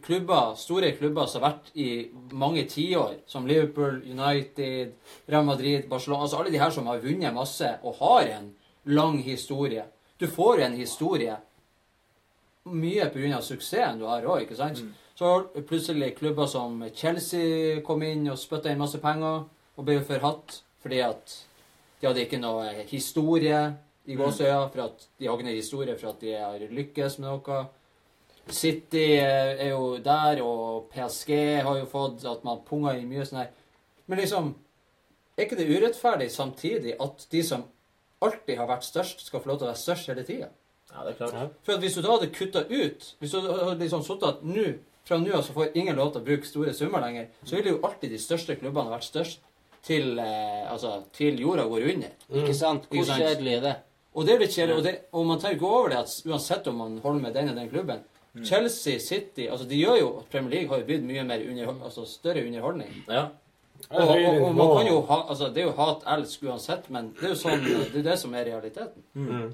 klubber, 0.04 0.56
store 0.56 0.92
klubber 0.98 1.26
som 1.28 1.44
har 1.44 1.52
vært 1.52 1.72
i 1.76 1.90
mange 2.32 2.64
tiår, 2.70 3.20
som 3.28 3.48
Liverpool, 3.48 4.02
United, 4.08 4.94
Real 5.28 5.46
Madrid, 5.46 5.90
Barcelona 5.90 6.24
Altså 6.24 6.38
alle 6.38 6.52
de 6.52 6.60
her 6.60 6.70
som 6.70 6.88
har 6.88 7.04
vunnet 7.04 7.34
masse 7.36 7.74
og 7.84 8.00
har 8.00 8.28
en 8.38 8.54
lang 8.86 9.20
historie. 9.24 9.84
Du 10.20 10.28
får 10.28 10.64
en 10.66 10.74
historie 10.74 11.36
mye 12.66 13.10
pga. 13.10 13.42
suksessen 13.42 14.00
du 14.00 14.06
har 14.06 14.26
òg, 14.26 14.42
ikke 14.42 14.56
sant? 14.56 14.84
Så 15.16 15.44
plutselig 15.68 16.16
klubber 16.16 16.46
som 16.48 16.84
Chelsea 16.96 17.82
kom 17.82 18.04
inn 18.04 18.30
og 18.32 18.38
spytta 18.40 18.72
inn 18.72 18.80
masse 18.80 19.00
penger 19.04 19.44
og 19.76 19.86
ble 19.86 20.00
forhatt 20.04 20.62
fordi 20.80 21.00
at 21.04 21.34
de 22.00 22.08
hadde 22.08 22.24
ikke 22.24 22.40
noe 22.42 22.86
historie 22.90 23.60
i 24.10 24.16
gåsøya, 24.18 24.62
for 24.72 24.86
at 24.88 25.04
de 25.20 25.28
har 25.28 25.36
ikke 25.36 25.50
noe 25.50 25.58
historie 25.58 25.98
for 26.00 26.14
at 26.14 26.24
de 26.24 26.34
har 26.38 26.64
lykkes 26.80 27.20
med 27.20 27.30
noe. 27.30 27.60
City 28.50 29.04
eh, 29.20 29.60
er 29.62 29.74
jo 29.74 29.98
der, 30.02 30.42
og 30.42 30.88
PSG 30.94 31.34
har 31.62 31.76
jo 31.78 31.90
fått 31.90 32.26
at 32.26 32.46
man 32.48 32.64
punger 32.66 32.98
i 32.98 33.06
mye 33.06 33.28
sånn 33.28 33.44
her. 33.44 33.52
Men 34.10 34.24
liksom 34.24 34.56
Er 35.38 35.46
ikke 35.46 35.56
det 35.56 35.70
urettferdig 35.72 36.26
samtidig 36.34 36.98
at 37.00 37.22
de 37.32 37.40
som 37.48 37.62
alltid 38.20 38.58
har 38.60 38.68
vært 38.68 38.84
størst, 38.84 39.22
skal 39.24 39.40
få 39.40 39.48
lov 39.48 39.62
til 39.62 39.70
å 39.70 39.70
være 39.70 39.80
størst 39.80 40.10
hele 40.12 40.26
tida? 40.28 40.50
ja, 40.92 41.04
det 41.06 41.14
er 41.14 41.16
klart. 41.16 41.54
For 41.64 41.78
at 41.78 41.84
hvis 41.84 41.96
du 41.96 42.02
da 42.02 42.16
hadde 42.16 42.32
kutta 42.34 42.66
ut 42.66 43.16
Hvis 43.20 43.32
du 43.32 43.40
hadde 43.46 43.78
liksom 43.80 44.04
sittet 44.04 44.28
at 44.28 44.44
nå 44.44 44.66
fra 45.06 45.18
nå 45.18 45.32
av 45.34 45.46
så 45.46 45.56
får 45.56 45.78
ingen 45.78 45.96
lov 45.98 46.12
til 46.14 46.22
å 46.22 46.26
bruke 46.26 46.46
store 46.46 46.74
summer 46.78 47.02
lenger, 47.02 47.30
så 47.42 47.56
ville 47.56 47.72
jo 47.72 47.80
alltid 47.88 48.12
de 48.14 48.20
største 48.22 48.56
klubbene 48.60 48.92
vært 48.92 49.08
størst 49.08 49.40
til, 49.86 50.20
eh, 50.20 50.72
altså, 50.72 51.00
til 51.16 51.40
jorda 51.42 51.66
går 51.70 51.88
under. 51.94 52.14
Ikke 52.42 52.56
sant? 52.58 52.88
Hvor 52.90 53.00
Ikke 53.00 53.10
sant? 53.12 53.24
kjedelig 53.24 53.54
er 53.58 53.66
det? 53.66 53.76
Og 54.14 54.26
det 54.26 54.34
er 54.34 54.40
litt 54.44 54.56
kjedelig. 54.56 54.78
Og, 54.78 54.84
det, 54.84 54.96
og 55.14 55.28
man 55.30 55.42
tenker 55.42 55.60
ikke 55.60 55.74
over 55.80 55.92
det 55.94 56.00
at 56.04 56.16
uansett 56.28 56.68
om 56.68 56.80
man 56.82 56.98
holder 57.04 57.22
med 57.28 57.38
den 57.38 57.52
og 57.54 57.60
den 57.60 57.70
klubben 57.70 58.08
Chelsea, 58.46 59.00
City 59.00 59.48
altså 59.50 59.66
De 59.66 59.76
gjør 59.76 59.96
jo 60.00 60.10
at 60.20 60.26
Premier 60.32 60.52
League 60.54 60.70
har 60.70 60.82
jo 60.82 60.86
blitt 60.86 61.06
mye 61.06 61.24
mer 61.26 61.42
underhold, 61.50 61.80
altså 61.84 62.06
større 62.06 62.46
underholdning. 62.46 62.92
Ja. 63.10 63.26
Og, 63.90 64.04
og, 64.12 64.42
og 64.44 64.56
man 64.56 64.74
kan 64.78 64.90
jo 64.92 65.00
ha 65.08 65.18
altså 65.32 65.48
Det 65.56 65.64
er 65.64 65.70
jo 65.70 65.76
hat-elsk 65.78 66.44
uansett, 66.44 66.90
men 66.94 67.14
det 67.16 67.30
er 67.30 67.34
jo 67.34 67.40
sånn 67.40 67.64
Det 67.94 68.04
er 68.04 68.06
det 68.12 68.20
som 68.22 68.36
er 68.38 68.46
realiteten. 68.52 69.06
Mm. 69.14 69.50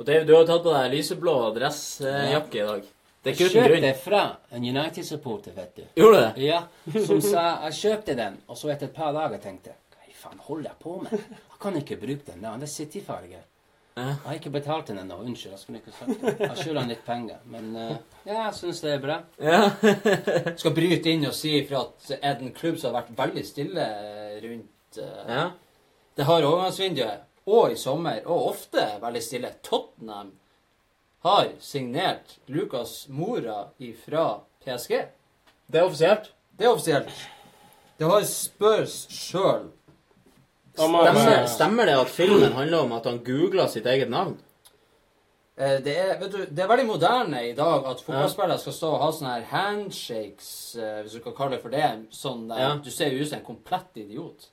Og 0.00 0.06
Dave, 0.08 0.24
du 0.24 0.32
har 0.32 0.44
jo 0.44 0.48
tatt 0.48 0.64
på 0.64 0.72
deg 0.72 0.94
lyseblå 0.94 1.34
dressjakke 1.58 2.62
i 2.62 2.68
dag. 2.70 2.88
Uten 3.20 3.36
Kjøpte 3.36 3.66
grunn. 3.68 3.94
fra 4.00 4.22
en 4.50 4.64
United-supporter, 4.64 5.52
vet 5.52 5.76
du. 5.76 5.82
Gjorde 6.00 6.20
det? 6.20 6.46
Ja, 6.46 6.62
som 7.04 7.20
sa 7.20 7.42
jeg 7.66 7.76
kjøpte 7.76 8.16
den, 8.16 8.38
og 8.48 8.56
så 8.56 8.70
etter 8.72 8.88
et 8.88 8.96
par 8.96 9.12
dager 9.12 9.42
tenkte 9.42 9.74
jeg 9.74 9.76
hva 9.92 10.08
i 10.08 10.16
faen 10.16 10.40
holder 10.46 10.70
jeg 10.70 10.78
på 10.80 10.96
med? 11.02 11.12
Jeg 11.12 11.60
kan 11.60 11.76
ikke 11.76 11.98
bruke 12.00 12.32
den. 12.32 12.40
Det 12.40 12.68
er 12.68 12.72
City-farge. 12.72 13.42
Jeg 14.00 14.16
har 14.24 14.38
ikke 14.38 14.52
betalt 14.54 14.88
den 14.88 15.02
ennå. 15.02 15.18
Unnskyld. 15.20 15.52
Jeg 15.52 15.60
skulle 15.60 15.80
ikke 15.82 15.92
sagt 15.92 16.22
det. 16.22 16.34
Jeg 16.40 16.56
skylder 16.56 16.80
han 16.80 16.92
litt 16.94 17.04
penger. 17.04 17.40
Men 17.52 17.70
uh, 17.76 17.96
ja, 18.24 18.46
jeg 18.46 18.54
syns 18.56 18.80
det 18.80 18.94
er 18.94 19.02
bra. 19.04 19.18
Skal 20.60 20.76
bryte 20.76 21.12
inn 21.12 21.26
og 21.28 21.36
si 21.36 21.58
fra 21.68 21.82
at 21.84 22.12
er 22.20 22.38
det 22.38 22.46
en 22.46 22.54
klubb 22.56 22.78
som 22.80 22.94
har 22.94 23.02
vært 23.02 23.18
veldig 23.18 23.44
stille 23.44 23.88
rundt 24.46 25.02
uh, 25.02 25.24
Ja. 25.28 25.48
Det 26.16 26.26
har 26.26 26.44
overgangsvinduet, 26.44 27.26
og 27.52 27.72
i 27.72 27.76
sommer, 27.78 28.18
og 28.26 28.50
ofte 28.50 28.82
veldig 29.00 29.22
stille. 29.24 29.52
Tottenham 29.64 30.32
har 31.24 31.48
signert 31.60 32.38
Lucas 32.46 33.06
Mora 33.08 33.66
ifra 33.78 34.40
PSG. 34.64 35.02
Det 35.70 35.78
er 35.80 35.84
offisielt? 35.86 36.30
Det 36.58 36.66
er 36.66 36.72
offisielt. 36.74 37.10
Det 38.00 38.08
har 38.08 38.22
Spurs 38.24 38.94
sjøl. 39.12 39.66
Stemmer, 40.74 41.46
stemmer 41.50 41.86
det 41.90 41.96
at 42.00 42.08
filmen 42.14 42.52
handler 42.56 42.86
om 42.86 42.92
at 42.96 43.04
han 43.10 43.18
googla 43.26 43.66
sitt 43.68 43.84
eget 43.90 44.08
navn? 44.10 44.38
Eh, 45.60 45.76
Det 45.84 45.92
er, 45.98 46.14
vet 46.22 46.32
du, 46.32 46.38
det 46.46 46.62
er 46.64 46.68
veldig 46.70 46.86
moderne 46.88 47.42
i 47.50 47.52
dag 47.58 47.84
at 47.90 48.00
fotballspillere 48.06 48.56
skal 48.62 48.72
stå 48.72 48.92
og 48.94 49.02
ha 49.02 49.10
sånne 49.12 49.34
her 49.34 49.44
handshakes, 49.50 50.48
eh, 50.80 51.02
hvis 51.02 51.18
du 51.18 51.20
kan 51.26 51.34
kalle 51.36 51.56
det 51.58 51.62
for 51.66 51.74
det. 51.74 51.90
Sånn 52.16 52.46
der, 52.48 52.58
Ja. 52.62 52.70
Du 52.80 52.90
ser 52.90 53.10
jo 53.12 53.20
ut 53.20 53.28
som 53.28 53.38
en 53.38 53.44
komplett 53.44 53.90
idiot. 54.00 54.48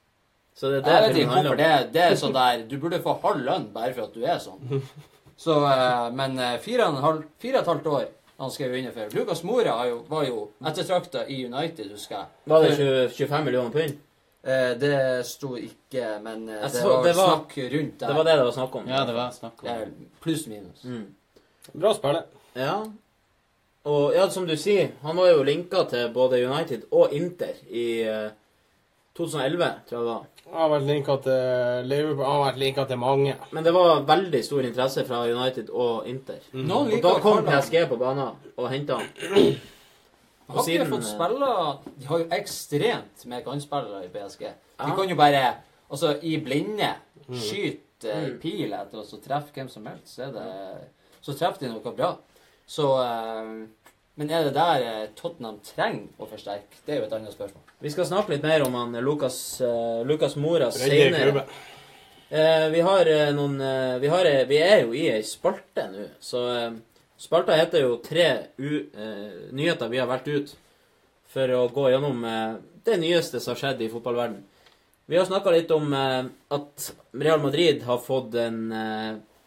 Så 0.58 0.72
det 0.74 0.80
er 0.80 0.82
det 0.82 0.92
jeg 0.92 1.02
vet 1.04 1.16
filmen 1.16 1.38
ikke 1.38 1.44
hvorfor 1.44 1.52
om. 1.52 1.58
det, 1.58 1.94
det 1.94 2.02
er 2.02 2.16
sånn 2.18 2.34
der 2.34 2.64
Du 2.68 2.78
burde 2.82 3.00
få 3.04 3.14
halv 3.22 3.44
lønn 3.46 3.72
bare 3.74 3.94
for 3.94 4.04
at 4.10 4.14
du 4.14 4.24
er 4.26 4.40
sånn. 4.40 4.82
Så, 5.38 5.56
eh, 5.66 6.08
men 6.18 6.40
eh, 6.40 6.58
fire 6.60 6.88
og, 6.90 6.98
et 7.44 7.68
halvt 7.68 7.88
år 7.88 8.06
han 8.38 8.52
skrev 8.54 8.74
under 8.78 8.92
for. 8.94 9.14
Lucas 9.18 9.44
Mora 9.44 9.76
jo, 9.90 10.02
var 10.10 10.26
jo 10.28 10.44
ettertrakta 10.66 11.24
i 11.30 11.46
United, 11.46 11.90
husker 11.92 12.16
jeg. 12.20 12.26
Var 12.46 12.64
det 12.66 12.76
20, 12.78 13.10
25 13.18 13.46
millioner 13.46 13.72
pund? 13.74 13.98
Eh, 14.48 14.74
det 14.80 15.26
sto 15.28 15.56
ikke, 15.58 16.20
men 16.24 16.48
eh, 16.50 16.62
det 16.62 16.72
så- 16.72 16.88
var, 16.88 17.04
det 17.04 17.16
var- 17.16 17.34
snakk 17.34 17.58
rundt 17.74 18.00
der. 18.00 18.08
Det 18.08 18.16
var 18.16 18.24
det 18.24 18.36
det 18.38 18.46
var 18.46 18.52
snakk 18.52 18.76
om. 18.76 18.88
Ja, 18.88 19.06
det 19.06 19.14
var 19.16 19.32
snakk 19.32 19.64
om. 19.64 19.68
Det 19.68 19.72
er 19.72 19.88
Pluss 20.22 20.48
minus. 20.48 20.84
Mm. 20.84 21.16
Bra 21.74 21.94
spiller. 21.94 22.24
Ja. 22.56 22.86
Og 23.86 24.14
ja, 24.16 24.30
som 24.30 24.46
du 24.48 24.56
sier, 24.58 24.90
han 25.02 25.16
var 25.16 25.28
jo 25.32 25.44
linka 25.44 25.84
til 25.90 26.10
både 26.14 26.40
United 26.46 26.84
og 26.92 27.14
Inter 27.14 27.54
i 27.70 28.02
eh, 28.04 28.30
2011, 29.18 29.70
tror 29.90 29.98
jeg 29.98 30.06
det 30.06 30.12
var. 30.14 30.26
Han 30.48 30.62
har 30.62 30.70
vært 30.72 30.86
linka 30.88 31.16
til 31.26 31.88
Liverpool, 31.92 32.24
jeg 32.24 32.32
har 32.34 32.44
vært 32.46 32.60
linka 32.62 32.86
til 32.88 33.00
mange. 33.02 33.34
Men 33.52 33.64
det 33.66 33.74
var 33.76 34.04
veldig 34.08 34.44
stor 34.46 34.62
interesse 34.64 35.04
fra 35.08 35.24
United 35.28 35.70
og 35.74 36.08
Inter. 36.08 36.38
Mm. 36.54 36.72
Og 36.72 36.94
da 37.04 37.16
kom 37.24 37.42
PSG 37.46 37.82
på 37.90 37.98
banen 38.00 38.30
og 38.56 38.70
henta 38.72 39.02
han. 39.02 39.58
Har 40.48 40.64
ikke 40.72 40.86
fått 40.88 41.04
spille 41.10 41.50
De 42.00 42.06
har 42.08 42.22
jo 42.22 42.28
ekstremt 42.38 43.26
med 43.28 43.44
kantspillere 43.44 44.06
i 44.06 44.12
PSG. 44.14 44.46
De 44.80 44.94
kan 44.96 45.10
jo 45.12 45.18
bare 45.20 45.44
altså, 45.92 46.14
i 46.22 46.38
blinde 46.44 46.94
Mm. 47.28 47.36
skyte 47.44 48.08
eh, 48.08 48.28
Mm. 48.30 48.40
pil 48.40 48.72
etter 48.74 49.00
oss 49.02 49.12
og 49.14 49.20
treffe 49.26 49.52
hvem 49.52 49.68
som 49.70 49.86
helst. 49.86 50.14
Så, 50.16 50.22
er 50.24 50.32
det, 50.32 50.88
så 51.22 51.34
treffer 51.36 51.66
de 51.66 51.74
noe 51.74 51.92
bra. 51.98 52.14
Så 52.66 52.86
eh, 53.04 53.66
Men 54.18 54.32
er 54.34 54.48
det 54.48 54.56
der 54.56 54.84
eh, 54.84 55.10
Tottenham 55.14 55.60
trenger 55.62 56.08
å 56.18 56.26
forsterke? 56.26 56.80
Det 56.86 56.96
er 56.96 57.04
jo 57.04 57.06
et 57.06 57.12
annet 57.14 57.34
spørsmål. 57.36 57.62
Vi 57.86 57.90
skal 57.94 58.08
snakke 58.10 58.34
litt 58.34 58.46
mer 58.46 58.64
om 58.66 58.74
han 58.74 58.96
Lucas, 59.06 59.38
uh, 59.62 60.02
Lukas 60.10 60.34
Mora 60.42 60.72
senere. 60.74 61.44
Eh, 62.28 62.66
vi 62.74 62.80
har 62.82 63.10
uh, 63.14 63.28
noen 63.38 63.62
vi, 64.02 64.10
har, 64.10 64.30
vi 64.50 64.58
er 64.58 64.82
jo 64.82 64.96
i 64.98 65.04
ei 65.14 65.20
spalte 65.24 65.86
nå, 65.92 66.08
så 66.18 66.42
spalta 67.22 67.56
heter 67.58 67.86
jo 67.86 68.00
tre 68.02 68.26
u, 68.58 68.90
nyheter 69.56 69.90
vi 69.90 70.02
har 70.02 70.10
valgt 70.10 70.28
ut 70.28 70.52
for 71.30 71.54
å 71.54 71.62
gå 71.74 71.88
gjennom 71.94 72.26
det 72.86 72.98
nyeste 73.02 73.40
som 73.42 73.54
har 73.54 73.62
skjedd 73.62 73.82
i 73.82 73.90
fotballverden. 73.90 74.42
Vi 75.10 75.18
har 75.18 75.26
snakka 75.26 75.54
litt 75.54 75.72
om 75.74 75.94
at 75.94 76.88
Real 77.18 77.42
Madrid 77.42 77.82
har 77.88 78.02
fått 78.04 78.38
en 78.38 78.60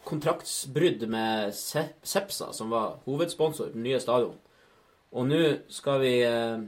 kontraktsbrudd 0.09 1.07
med 1.11 1.55
Se 1.55 1.87
Sepsa, 2.03 2.51
som 2.57 2.75
var 2.75 2.99
hovedsponsor 3.07 3.71
på 3.71 3.79
den 3.79 3.87
nye 3.87 4.03
stadion. 4.03 4.39
Og 5.13 5.27
nå 5.27 5.41
skal 5.73 6.01
vi 6.05 6.13
eh, 6.23 6.61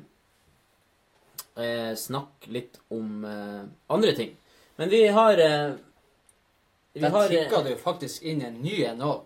eh, 1.62 1.92
snakke 1.98 2.50
litt 2.50 2.80
om 2.90 3.24
eh, 3.24 3.60
andre 3.94 4.14
ting. 4.18 4.32
Men 4.76 4.88
vi 4.90 5.06
har 5.08 5.38
eh, 5.38 5.74
vi 6.92 7.00
Der 7.00 7.28
tikka 7.28 7.62
det 7.62 7.76
jo 7.76 7.78
faktisk 7.80 8.22
inn 8.22 8.42
en 8.42 8.58
ny 8.62 8.82
en 8.84 9.04
òg. 9.06 9.20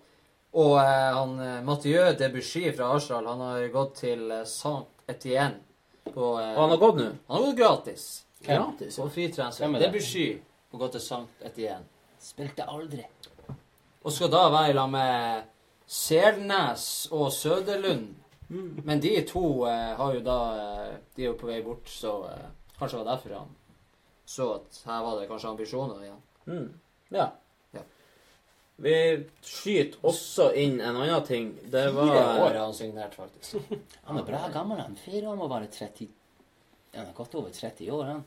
Og 0.56 0.76
eh, 0.80 1.14
han 1.16 1.38
eh, 1.40 1.62
Mathieu 1.64 2.12
Debussy 2.18 2.68
fra 2.76 2.92
Arsenal 2.96 3.26
han 3.32 3.40
har 3.40 3.66
gått 3.72 3.96
til 4.02 4.30
eh, 4.30 4.44
Saint 4.48 5.08
Etienne. 5.08 5.62
På, 6.06 6.36
eh, 6.40 6.52
Og 6.54 6.60
han 6.62 6.70
har 6.76 6.82
gått 6.82 7.00
nå? 7.00 7.08
Han 7.26 7.36
har 7.36 7.46
gått 7.48 7.58
gratis. 7.58 8.06
Gratis, 8.46 8.96
På 9.00 9.08
fritransfer. 9.10 9.72
Er? 9.74 9.86
Debussy 9.86 10.28
har 10.72 10.78
gått 10.84 10.96
til 10.98 11.04
Saint 11.04 11.44
Etienne. 11.44 11.88
Spilte 12.22 12.68
aldri. 12.68 13.02
Og 14.06 14.12
skal 14.14 14.30
da 14.30 14.44
være 14.52 14.76
sammen 14.76 15.00
med 15.00 15.52
Selnes 15.86 16.86
og 17.14 17.32
Søderlund. 17.34 18.14
Men 18.48 19.00
de 19.02 19.12
to 19.26 19.44
eh, 19.66 19.92
har 19.98 20.14
jo 20.14 20.20
da 20.22 20.40
eh, 20.54 20.90
De 21.16 21.24
er 21.24 21.32
jo 21.32 21.38
på 21.40 21.48
vei 21.48 21.62
bort, 21.66 21.88
så 21.90 22.12
eh, 22.30 22.50
kanskje 22.78 22.98
det 22.98 23.04
var 23.04 23.12
derfor 23.14 23.38
han 23.40 23.54
så 24.26 24.54
at 24.54 24.82
her 24.86 25.02
var 25.02 25.20
det 25.20 25.28
kanskje 25.30 25.48
ambisjoner 25.48 26.00
igjen. 26.02 26.22
Mm. 26.46 26.80
Ja. 27.08 27.26
Ja. 27.72 27.82
Vi 28.76 28.94
skyter 29.42 30.08
også 30.10 30.48
inn 30.58 30.80
en 30.80 30.98
annen 30.98 31.22
ting. 31.24 31.52
Det 31.70 31.84
var 31.94 32.10
Fire 32.10 32.24
år 32.42 32.48
har 32.48 32.58
han 32.64 32.74
signert, 32.74 33.14
faktisk. 33.14 33.54
Han 34.08 34.18
er 34.18 34.26
bra 34.26 34.40
gammel, 34.52 34.82
han. 34.82 34.96
Fire 34.98 35.30
år 35.30 35.38
må 35.38 35.46
være 35.48 35.70
30 35.70 36.08
Han 36.96 37.06
har 37.06 37.14
gått 37.14 37.38
over 37.38 37.54
30 37.54 37.92
år, 37.92 38.04
han. 38.04 38.24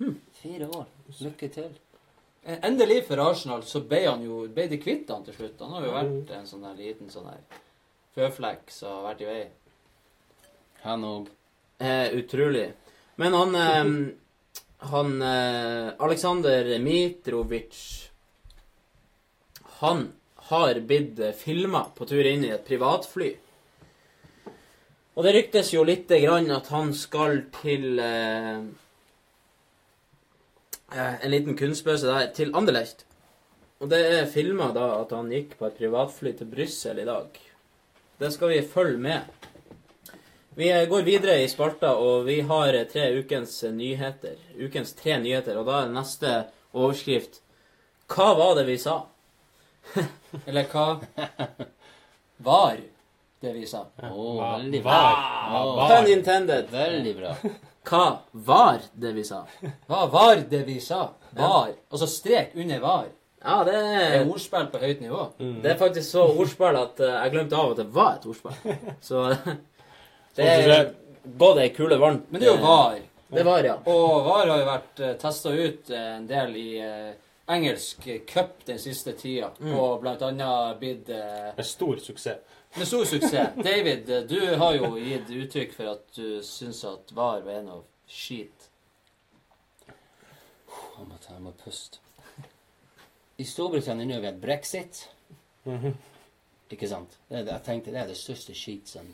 Mm. 0.00 0.18
Fire 0.40 0.68
år. 0.80 0.90
Lykke 1.20 1.48
til. 1.54 1.70
Eh, 2.42 2.58
Endelig 2.66 3.04
for 3.06 3.22
Arsenal 3.22 3.62
så 3.62 3.84
ble 3.86 4.02
han 4.08 4.24
jo 4.26 4.42
ble 4.50 4.66
de 4.66 4.80
kvitt 4.82 5.10
han 5.14 5.24
til 5.24 5.36
slutt. 5.36 5.62
Han 5.62 5.76
har 5.78 5.86
jo 5.86 5.94
vært 5.94 6.34
en 6.40 6.50
sånn 6.50 6.66
her 6.66 6.78
liten 6.80 7.12
sånn 7.12 7.30
her 7.30 7.60
føflekk 8.16 8.70
som 8.74 8.98
har 8.98 9.06
vært 9.10 9.24
i 9.24 9.28
vei. 9.28 9.42
Han 10.84 11.04
òg. 11.04 11.28
eh, 11.78 12.08
utrolig. 12.16 12.72
Men 13.16 13.36
han 13.36 13.54
eh, 13.54 13.92
Han 14.90 15.20
eh, 15.22 15.92
Aleksandr 16.00 16.78
Mitrovic 16.80 17.76
Han 19.80 20.06
har 20.50 20.80
blitt 20.80 21.20
filma 21.36 21.84
på 21.94 22.06
tur 22.08 22.24
inn 22.26 22.44
i 22.44 22.50
et 22.54 22.64
privatfly. 22.66 23.28
Og 25.14 25.24
det 25.26 25.34
ryktes 25.36 25.74
jo 25.74 25.84
lite 25.84 26.16
grann 26.22 26.48
at 26.54 26.70
han 26.72 26.94
skal 26.96 27.42
til 27.60 28.00
eh, 28.00 28.64
eh, 30.96 31.14
En 31.24 31.30
liten 31.30 31.56
kunstpause 31.56 32.08
der. 32.08 32.32
Til 32.34 32.56
Anderlecht. 32.56 33.04
Og 33.80 33.88
det 33.92 34.00
er 34.00 34.26
filma 34.32 34.72
da 34.76 34.90
at 35.00 35.12
han 35.16 35.30
gikk 35.32 35.58
på 35.58 35.68
et 35.68 35.78
privatfly 35.78 36.34
til 36.36 36.48
Brussel 36.52 36.98
i 37.00 37.08
dag. 37.08 37.38
Det 38.20 38.30
skal 38.34 38.48
vi 38.52 38.62
følge 38.62 38.98
med. 39.00 39.20
Vi 40.58 40.68
går 40.90 41.02
videre 41.06 41.38
i 41.40 41.48
spalta, 41.48 41.94
og 41.96 42.26
vi 42.26 42.40
har 42.44 42.76
tre 42.92 43.06
ukens 43.16 43.62
nyheter. 43.72 44.34
Ukens 44.60 44.92
tre 44.98 45.16
nyheter, 45.22 45.56
og 45.60 45.64
da 45.70 45.78
er 45.86 45.92
neste 45.94 46.32
overskrift 46.76 47.40
Hva 48.10 48.32
var 48.36 48.56
det 48.58 48.66
vi 48.68 48.76
sa? 48.82 48.98
Eller 50.46 50.66
hva 50.68 50.98
var 52.44 52.76
det 53.40 53.52
vi 53.56 53.64
sa? 53.70 53.84
Hva- 53.96 54.58
veldig 54.58 54.82
var- 54.84 55.14
bra. 55.14 55.62
Å, 55.62 55.88
Pun 55.94 56.10
intended. 56.12 56.68
Veldig 56.74 57.14
bra. 57.16 57.34
Hva 57.90 58.04
var 58.32 58.82
det 58.92 59.14
vi 59.16 59.24
sa? 59.24 59.44
Hva 59.88 60.02
var 60.12 60.42
det 60.50 60.64
vi 60.66 60.76
sa? 60.84 61.06
Var. 61.38 61.72
Altså 61.90 62.06
strek 62.10 62.52
under 62.58 62.82
var. 62.82 63.06
Ja, 63.44 63.64
det 63.64 63.72
Det 63.72 63.84
er, 63.90 64.14
er 64.20 64.26
ordspill 64.28 64.66
på 64.72 64.78
høyt 64.82 65.00
nivå. 65.00 65.22
det 65.38 65.70
er 65.72 65.76
faktisk 65.80 66.10
så 66.10 66.24
ordspill 66.28 66.76
at 66.76 67.00
uh, 67.00 67.06
jeg 67.24 67.30
glemte 67.32 67.56
av 67.56 67.70
at 67.72 67.76
det 67.80 67.86
var 67.94 68.18
et 68.18 68.26
ordspill. 68.26 68.76
Så 69.08 69.22
det 70.36 70.44
er 70.50 70.90
gått 71.40 71.58
ei 71.62 71.70
kule 71.74 71.96
varmt. 71.98 72.26
Men 72.30 72.40
det 72.42 72.48
er 72.50 72.56
jo 72.56 72.60
var. 72.66 72.98
Det 73.30 73.44
var, 73.46 73.62
ja. 73.64 73.76
Og 73.86 74.24
VAR 74.26 74.48
har 74.50 74.58
jo 74.60 74.66
vært 74.68 75.00
uh, 75.06 75.12
testa 75.22 75.50
ut 75.54 75.90
eh, 75.94 76.06
en 76.16 76.24
del 76.26 76.56
i 76.58 76.68
uh, 76.82 77.12
engelsk 77.54 78.08
cup 78.26 78.64
den 78.66 78.78
siste 78.82 79.12
tida, 79.18 79.52
Mm. 79.60 79.74
og 79.78 80.00
blant 80.02 80.22
annet 80.26 80.78
blitt 80.80 81.08
uh, 81.14 81.52
Med 81.56 81.66
stor 81.66 81.96
suksess. 82.02 82.38
med 82.76 82.86
stor 82.86 83.04
suksess. 83.04 83.54
David, 83.70 84.10
eh, 84.10 84.22
du 84.26 84.56
har 84.58 84.74
jo 84.74 84.96
gitt 84.98 85.30
uttrykk 85.30 85.72
for 85.78 85.92
at 85.94 86.04
du 86.16 86.40
syns 86.42 86.82
at 86.84 87.12
VAR 87.14 87.40
var 87.46 87.52
en 87.62 87.68
av 87.78 87.84
skit. 88.10 88.66
Jeg 89.86 91.06
må 91.08 91.16
ta 91.22 91.32
jeg 91.36 91.42
må 91.46 91.52
puste. 91.64 91.98
I 93.40 93.44
Storbritannia 93.48 94.06
nå 94.06 94.14
har 94.18 94.20
vi 94.20 94.26
hatt 94.30 94.40
brexit. 94.42 95.08
-hmm. 95.64 95.92
Ikke 96.70 96.88
sant? 96.88 97.18
Det 97.28 97.44
det- 97.44 97.52
jeg 97.52 97.62
tenkte 97.64 97.90
det 97.92 98.00
er 98.00 98.06
det 98.06 98.16
største 98.16 98.54
skit 98.54 98.88
som, 98.88 99.06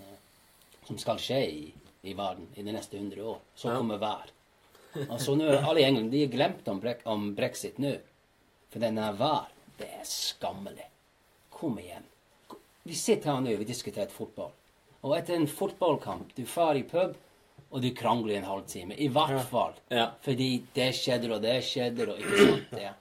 som 0.86 0.98
skal 0.98 1.16
skje 1.18 1.40
i, 1.50 1.74
i 2.02 2.12
verden 2.14 2.48
i 2.56 2.62
de 2.62 2.72
neste 2.72 2.96
100 2.96 3.22
år. 3.24 3.38
Så 3.56 3.68
Ja. 3.68 3.76
kommer 3.76 3.98
vær. 3.98 4.26
Altså 5.10 5.34
nå 5.36 5.44
alle 5.68 5.80
i 5.80 5.84
England 5.84 6.10
de 6.10 6.20
har 6.20 6.32
glemt 6.32 6.68
om, 6.68 6.80
brek, 6.80 7.00
om 7.04 7.34
brexit 7.34 7.78
nå. 7.78 7.98
For 8.70 8.78
den 8.80 8.98
er 8.98 9.12
vær. 9.12 9.46
Det 9.78 9.88
er 9.88 10.04
skammelig. 10.04 10.86
Kom 11.50 11.78
igjen. 11.78 12.02
Vi 12.84 12.94
sitter 12.94 13.32
her 13.34 13.40
nå 13.40 13.56
vi 13.58 13.64
diskuterer 13.64 14.08
fotball. 14.10 14.50
Og 15.02 15.16
etter 15.18 15.34
en 15.34 15.46
fotballkamp, 15.46 16.34
du 16.34 16.44
drar 16.44 16.76
i 16.76 16.82
pub, 16.82 17.16
og 17.70 17.82
du 17.82 17.90
krangler 17.94 18.32
i 18.34 18.36
en 18.36 18.44
halvtime. 18.44 18.94
I 18.98 19.08
hvert 19.08 19.44
fall. 19.50 19.74
Ja. 19.90 20.10
Fordi 20.22 20.62
det 20.74 20.94
skjedde, 20.94 21.30
og 21.34 21.42
det 21.42 21.62
skjedde, 21.64 22.08
og 22.08 22.18
ikke 22.18 22.46
sant 22.46 22.70
det. 22.70 22.92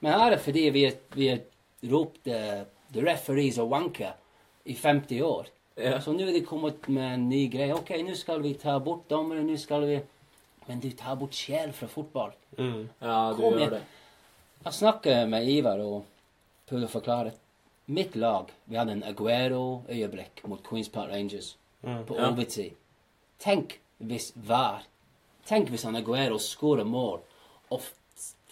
Men 0.00 0.12
her 0.12 0.26
er 0.26 0.30
det 0.36 0.40
fordi 0.44 0.70
vi, 0.70 0.84
vi 1.14 1.28
har 1.28 1.40
ropt 1.90 2.26
eh, 2.26 2.64
'the 2.92 3.02
referees 3.04 3.58
are 3.58 3.66
wanker' 3.68 4.14
i 4.66 4.74
50 4.74 5.22
år. 5.22 5.46
Ja. 5.76 6.00
Så 6.00 6.12
nå 6.12 6.26
er 6.28 6.32
de 6.32 6.40
kommet 6.44 6.88
med 6.88 7.14
en 7.14 7.28
ny 7.28 7.48
greie. 7.50 7.72
OK, 7.74 7.90
nå 8.02 8.14
skal 8.14 8.42
vi 8.42 8.54
ta 8.54 8.78
bort 8.78 9.08
dommere, 9.10 9.42
nå 9.44 9.56
skal 9.58 9.86
vi 9.86 10.00
Men 10.68 10.80
du 10.80 10.90
tar 10.90 11.16
bort 11.16 11.32
sjel 11.32 11.72
fra 11.72 11.86
fotball. 11.88 12.32
Mm. 12.58 12.88
Ja, 13.00 13.30
du 13.32 13.36
Kom 13.42 13.54
gjør 13.54 13.60
jeg. 13.60 13.70
det. 13.70 13.82
Jeg 14.64 14.72
snakker 14.72 15.26
med 15.26 15.48
Ivar 15.48 15.78
og 15.80 16.04
prøvde 16.68 16.84
å 16.86 16.90
forklare. 16.92 17.32
Mitt 17.86 18.14
lag 18.16 18.50
Vi 18.66 18.76
hadde 18.76 18.92
en 18.92 19.02
Aguero-øyeblikk 19.02 20.44
mot 20.48 20.62
Queens 20.62 20.88
Park 20.88 21.10
Rangers 21.10 21.56
Mm. 21.82 22.04
på 22.04 22.16
Ja. 22.16 22.28
overtid. 22.30 22.72
Tenk 23.38 23.78
hvis 24.02 24.32
hver 24.36 24.82
Tenk 25.46 25.68
hvis 25.70 25.84
han 25.84 25.96
Aguero 25.96 26.36
skårer 26.38 26.84
mål, 26.84 27.20
og 27.70 27.80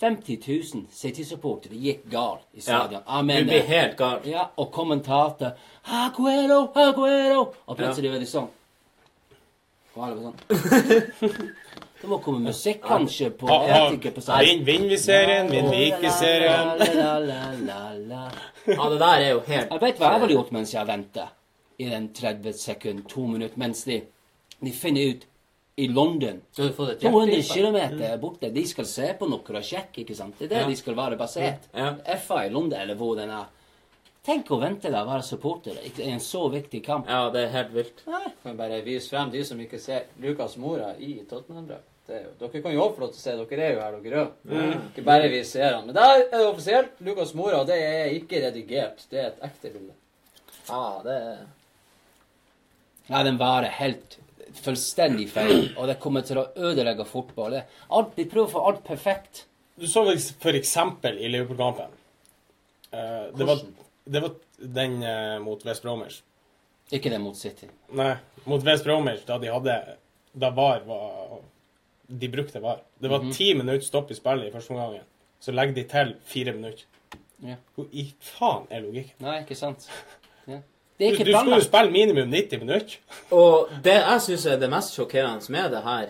50 0.01 0.39
000 0.75 0.87
City-supportere 0.93 1.75
gikk 1.81 2.03
gal 2.11 2.39
i 2.53 2.57
Ja. 2.59 2.63
stadion. 2.63 3.03
Ja, 3.07 3.19
Du 3.21 3.25
mener- 3.27 3.45
blir 3.45 3.63
helt 3.63 3.97
gal. 3.97 4.21
ja, 4.25 4.47
og 4.57 4.73
kommentater 4.73 5.51
Aguero, 5.85 6.71
Aguero! 6.75 7.55
Og 7.67 7.77
plutselig 7.77 8.11
var 8.13 8.19
det 8.19 8.29
sånn. 8.29 8.49
Og 9.97 10.05
alle 10.05 10.17
var 10.17 10.23
sånn. 10.23 11.53
Det 12.01 12.09
må 12.11 12.19
komme 12.23 12.41
musikk 12.45 12.83
kanskje 12.83 13.31
på 13.31 13.47
Ha- 13.49 13.63
Jeg 13.67 13.75
ha- 13.75 14.11
på 14.11 14.21
seg. 14.21 14.45
Vin- 14.45 14.65
Vinner 14.67 14.89
vi 14.89 14.97
serien? 14.97 15.49
Vinner 15.51 15.71
vi 15.71 15.87
ikke 15.91 16.11
serien? 16.11 16.69
Ja, 18.67 18.89
det 18.91 18.99
der 18.99 19.15
er 19.21 19.31
jo 19.31 19.41
helt 19.47 19.71
Jeg 19.71 19.81
vet 19.81 19.99
hva 19.99 20.11
jeg 20.13 20.21
ville 20.21 20.35
gjort 20.37 20.53
mens 20.53 20.73
jeg 20.75 20.87
venter 20.87 21.29
i 21.79 21.85
den 21.89 22.09
30 22.13 22.53
sekund, 22.53 23.09
to 23.09 23.27
minutter, 23.27 23.57
mens 23.59 23.85
de, 23.85 24.03
de 24.65 24.73
finner 24.73 25.11
ut 25.15 25.27
i 25.77 25.89
London 25.89 26.41
Du 26.57 26.63
har 26.63 26.71
fått 26.73 27.01
200 27.01 27.37
hjerteinfarkt. 27.37 27.99
km 27.99 28.21
borte. 28.21 28.51
De 28.53 28.63
skal 28.67 28.85
se 28.89 29.11
på 29.19 29.29
noe 29.29 29.41
og 29.45 29.63
sjekke, 29.63 30.01
ikke 30.05 30.15
sant? 30.17 30.39
Det 30.39 30.47
er 30.47 30.49
det 30.55 30.63
Ja. 30.63 30.69
de 30.69 30.77
skal 30.77 30.95
være 30.95 31.17
basert. 31.19 31.69
Ja. 31.75 31.95
FA 32.17 32.47
i 32.47 32.49
London, 32.51 32.79
eller 32.81 32.95
hvor 32.95 33.17
den 33.17 33.31
er. 33.31 33.45
Tenk 34.25 34.49
å 34.51 34.59
vente 34.61 34.91
deg 34.91 34.95
å 34.95 35.07
være 35.07 35.23
supporter 35.23 35.77
i 35.85 36.03
en 36.11 36.19
så 36.19 36.49
viktig 36.51 36.83
kamp. 36.85 37.07
Ja, 37.09 37.29
det 37.31 37.45
er 37.45 37.53
helt 37.53 37.73
vilt. 37.75 38.01
Kan 38.43 38.57
bare 38.57 38.81
vise 38.83 39.09
frem 39.11 39.31
de 39.31 39.45
som 39.45 39.59
ikke 39.61 39.79
ser 39.79 40.05
Lukas 40.21 40.57
Mora 40.57 40.95
i 40.99 41.21
Tottenham-drakt. 41.29 41.93
Er 42.09 42.25
Dere 42.39 42.63
kan 42.63 42.73
jo 42.73 42.81
også 42.83 42.95
få 42.97 43.01
lov 43.01 43.13
til 43.13 43.19
å 43.19 43.23
se. 43.23 43.37
Dere 43.57 43.63
er 43.63 43.75
jo 43.75 43.81
her, 43.81 44.01
dere 44.01 44.25
òg. 44.25 44.33
Mm. 44.49 44.83
Ikke 44.97 45.05
bare 45.05 45.29
vi 45.29 45.45
ser 45.45 45.75
han. 45.75 45.87
Men 45.87 45.95
der 45.95 46.21
er 46.33 46.39
det 46.39 46.47
offisielt. 46.47 46.91
Lukas 47.01 47.35
Mora. 47.35 47.65
Det 47.65 47.75
er 47.83 48.11
ikke 48.15 48.41
redigert. 48.47 49.07
Det 49.11 49.19
er 49.19 49.27
et 49.27 49.41
ekte 49.43 49.73
bilde. 49.73 49.93
Ja, 50.69 51.01
det 51.05 51.13
er 51.13 51.39
Ja, 53.09 53.23
den 53.23 53.39
varer 53.39 53.69
helt 53.71 54.19
fullstendig 54.63 55.29
feil, 55.33 55.73
og 55.77 55.87
det 55.91 55.99
kommer 56.03 56.25
til 56.27 56.39
å 56.41 56.47
ødelegge 56.57 57.05
fotball. 57.09 57.59
Alt, 57.89 58.15
de 58.17 58.25
prøver 58.31 58.49
å 58.49 58.53
få 58.55 58.63
alt 58.71 58.83
perfekt. 58.87 59.45
Du 59.77 59.87
så 59.87 60.05
for 60.41 60.57
eksempel 60.57 61.19
i 61.21 61.29
Liverpool-kampen. 61.29 61.93
Uh, 62.93 63.27
det, 63.37 63.45
var, 63.45 63.61
det 64.05 64.23
var 64.25 64.35
den 64.79 65.03
uh, 65.03 65.37
mot 65.45 65.65
West 65.67 65.83
Bromers. 65.85 66.23
Ikke 66.95 67.11
den 67.11 67.23
mot 67.25 67.37
City. 67.37 67.67
Nei, 67.99 68.13
mot 68.47 68.63
West 68.65 68.87
Bromers, 68.87 69.25
da 69.27 69.39
de 69.43 69.51
hadde 69.51 69.75
Da 70.39 70.51
VAR 70.55 70.85
var 70.87 71.41
De 72.07 72.29
brukte 72.31 72.61
VAR. 72.63 72.85
Det 73.03 73.11
var 73.11 73.25
Mhm. 73.25 73.33
ti 73.35 73.55
minutter 73.55 73.83
stopp 73.87 74.11
i 74.11 74.15
spillet 74.15 74.47
i 74.49 74.53
første 74.55 74.71
omgang. 74.71 75.01
Så 75.43 75.53
legger 75.53 75.75
de 75.75 75.85
til 75.91 76.15
fire 76.25 76.53
minutter. 76.55 76.85
Ja. 77.43 77.57
Hvor 77.75 77.89
i 77.93 78.07
faen 78.21 78.69
er 78.71 78.81
logikken? 78.85 79.19
Nei, 79.21 79.41
ikke 79.43 79.57
sant? 79.59 79.89
Ja. 80.99 81.09
Det 81.11 81.19
Du, 81.19 81.25
du 81.25 81.33
skulle 81.39 81.57
jo 81.57 81.65
spille 81.65 81.91
minimum 81.93 82.31
90 82.33 82.59
minutter. 82.63 82.97
Og 83.31 83.69
det 83.85 83.93
jeg 83.99 84.21
syns 84.23 84.47
er 84.47 84.57
det 84.61 84.71
mest 84.71 84.95
sjokkerende 84.97 85.51
med 85.53 85.71
det 85.71 85.83
her, 85.85 86.07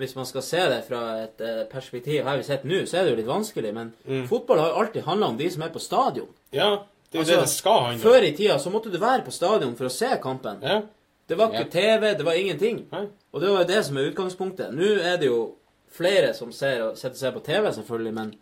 hvis 0.00 0.14
man 0.16 0.24
skal 0.26 0.42
se 0.42 0.56
det 0.56 0.84
fra 0.88 1.00
et 1.24 1.40
eh, 1.44 1.64
perspektiv 1.68 2.24
her 2.24 2.36
vi 2.36 2.42
sitter 2.42 2.64
nå, 2.70 2.86
så 2.86 2.96
er 2.96 3.04
det 3.04 3.10
jo 3.10 3.16
litt 3.16 3.26
vanskelig, 3.28 3.74
men 3.74 3.92
Mm. 4.06 4.26
fotball 4.28 4.58
har 4.58 4.68
jo 4.68 4.74
alltid 4.80 5.02
handla 5.04 5.26
om 5.26 5.36
de 5.36 5.50
som 5.50 5.62
er 5.62 5.68
på 5.68 5.78
stadion. 5.78 6.28
Ja, 6.52 6.70
det 7.12 7.18
er 7.18 7.18
jo 7.18 7.20
Altså, 7.20 7.34
det 7.34 7.40
det 7.40 7.48
skal 7.48 7.80
handle. 7.84 8.00
Før 8.10 8.22
i 8.22 8.32
tida 8.36 8.58
så 8.58 8.70
måtte 8.70 8.90
du 8.92 8.98
være 8.98 9.22
på 9.24 9.30
stadion 9.30 9.76
for 9.76 9.84
å 9.84 9.90
se 9.90 10.08
kampen. 10.22 10.62
Ja. 10.62 10.80
Det 11.28 11.36
var 11.38 11.52
ikke 11.52 11.70
TV, 11.70 12.14
det 12.16 12.24
var 12.24 12.32
ingenting. 12.32 12.86
Nei. 12.92 13.06
Og 13.32 13.40
det 13.40 13.50
var 13.50 13.58
jo 13.62 13.66
det 13.68 13.84
som 13.86 13.96
er 13.96 14.08
utgangspunktet. 14.10 14.72
Nå 14.74 14.82
er 15.02 15.16
det 15.16 15.26
jo 15.26 15.54
flere 15.92 16.32
som 16.34 16.52
ser 16.52 16.94
setter 16.96 17.18
seg 17.18 17.34
på 17.34 17.40
TV, 17.44 17.68
selvfølgelig, 17.72 18.14
men 18.14 18.34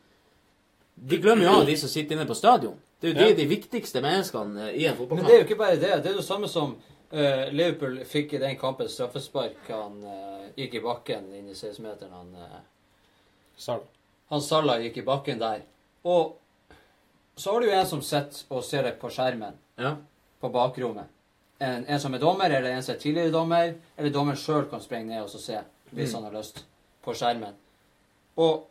de 1.08 1.18
glemmer 1.18 1.44
jo 1.44 1.50
av 1.60 1.66
de 1.66 1.76
som 1.76 1.88
sitter 1.88 2.16
inne 2.16 2.26
på 2.26 2.34
stadion. 2.36 2.74
Det 3.00 3.08
er 3.08 3.12
jo 3.12 3.18
de, 3.18 3.28
Ja. 3.30 3.36
de 3.36 3.46
viktigste 3.46 4.00
menneskene 4.02 4.68
eh, 4.70 4.80
i 4.82 4.86
en 4.86 4.96
fotballkamp. 4.96 5.20
Men 5.22 5.26
det 5.30 5.34
er 5.34 5.42
jo 5.42 5.46
ikke 5.46 5.58
bare 5.60 5.76
det. 5.76 6.02
Det 6.02 6.10
er 6.12 6.16
det 6.16 6.24
samme 6.26 6.48
som 6.48 6.72
uh, 7.12 7.44
Liverpool 7.52 8.00
fikk 8.04 8.32
i 8.34 8.38
den 8.42 8.56
kampen 8.58 8.88
straffespark. 8.90 9.60
Han 9.68 10.00
uh, 10.02 10.48
gikk 10.58 10.74
i 10.74 10.82
bakken 10.82 11.28
inn 11.38 11.48
i 11.48 11.54
16-meteren. 11.54 12.10
Han, 12.12 12.34
uh, 12.34 12.58
Sal. 13.56 13.80
han 14.30 14.42
Salah 14.42 14.82
gikk 14.82 14.96
i 14.98 15.06
bakken 15.06 15.38
der. 15.38 15.62
Og 16.04 16.36
så 17.38 17.52
har 17.52 17.60
du 17.60 17.68
jo 17.68 17.76
en 17.78 17.86
som 17.86 18.02
sitter 18.02 18.50
og 18.50 18.64
ser 18.66 18.82
det 18.82 18.96
på 18.98 19.10
skjermen 19.14 19.54
Ja. 19.78 19.94
på 20.40 20.48
bakrommet. 20.50 21.06
En, 21.60 21.84
en 21.86 22.00
som 22.00 22.14
er 22.14 22.18
dommer, 22.22 22.50
eller 22.50 22.70
en 22.70 22.82
som 22.82 22.94
er 22.94 22.98
tidligere 22.98 23.30
dommer, 23.34 23.72
eller 23.96 24.10
dommeren 24.14 24.38
sjøl 24.38 24.66
kan 24.70 24.80
sprenge 24.82 25.10
ned 25.10 25.22
og 25.22 25.30
så 25.30 25.38
se, 25.42 25.60
hvis 25.90 26.12
han 26.14 26.22
har 26.26 26.34
lyst, 26.34 26.64
på 27.02 27.14
skjermen. 27.14 27.54
Og 28.38 28.66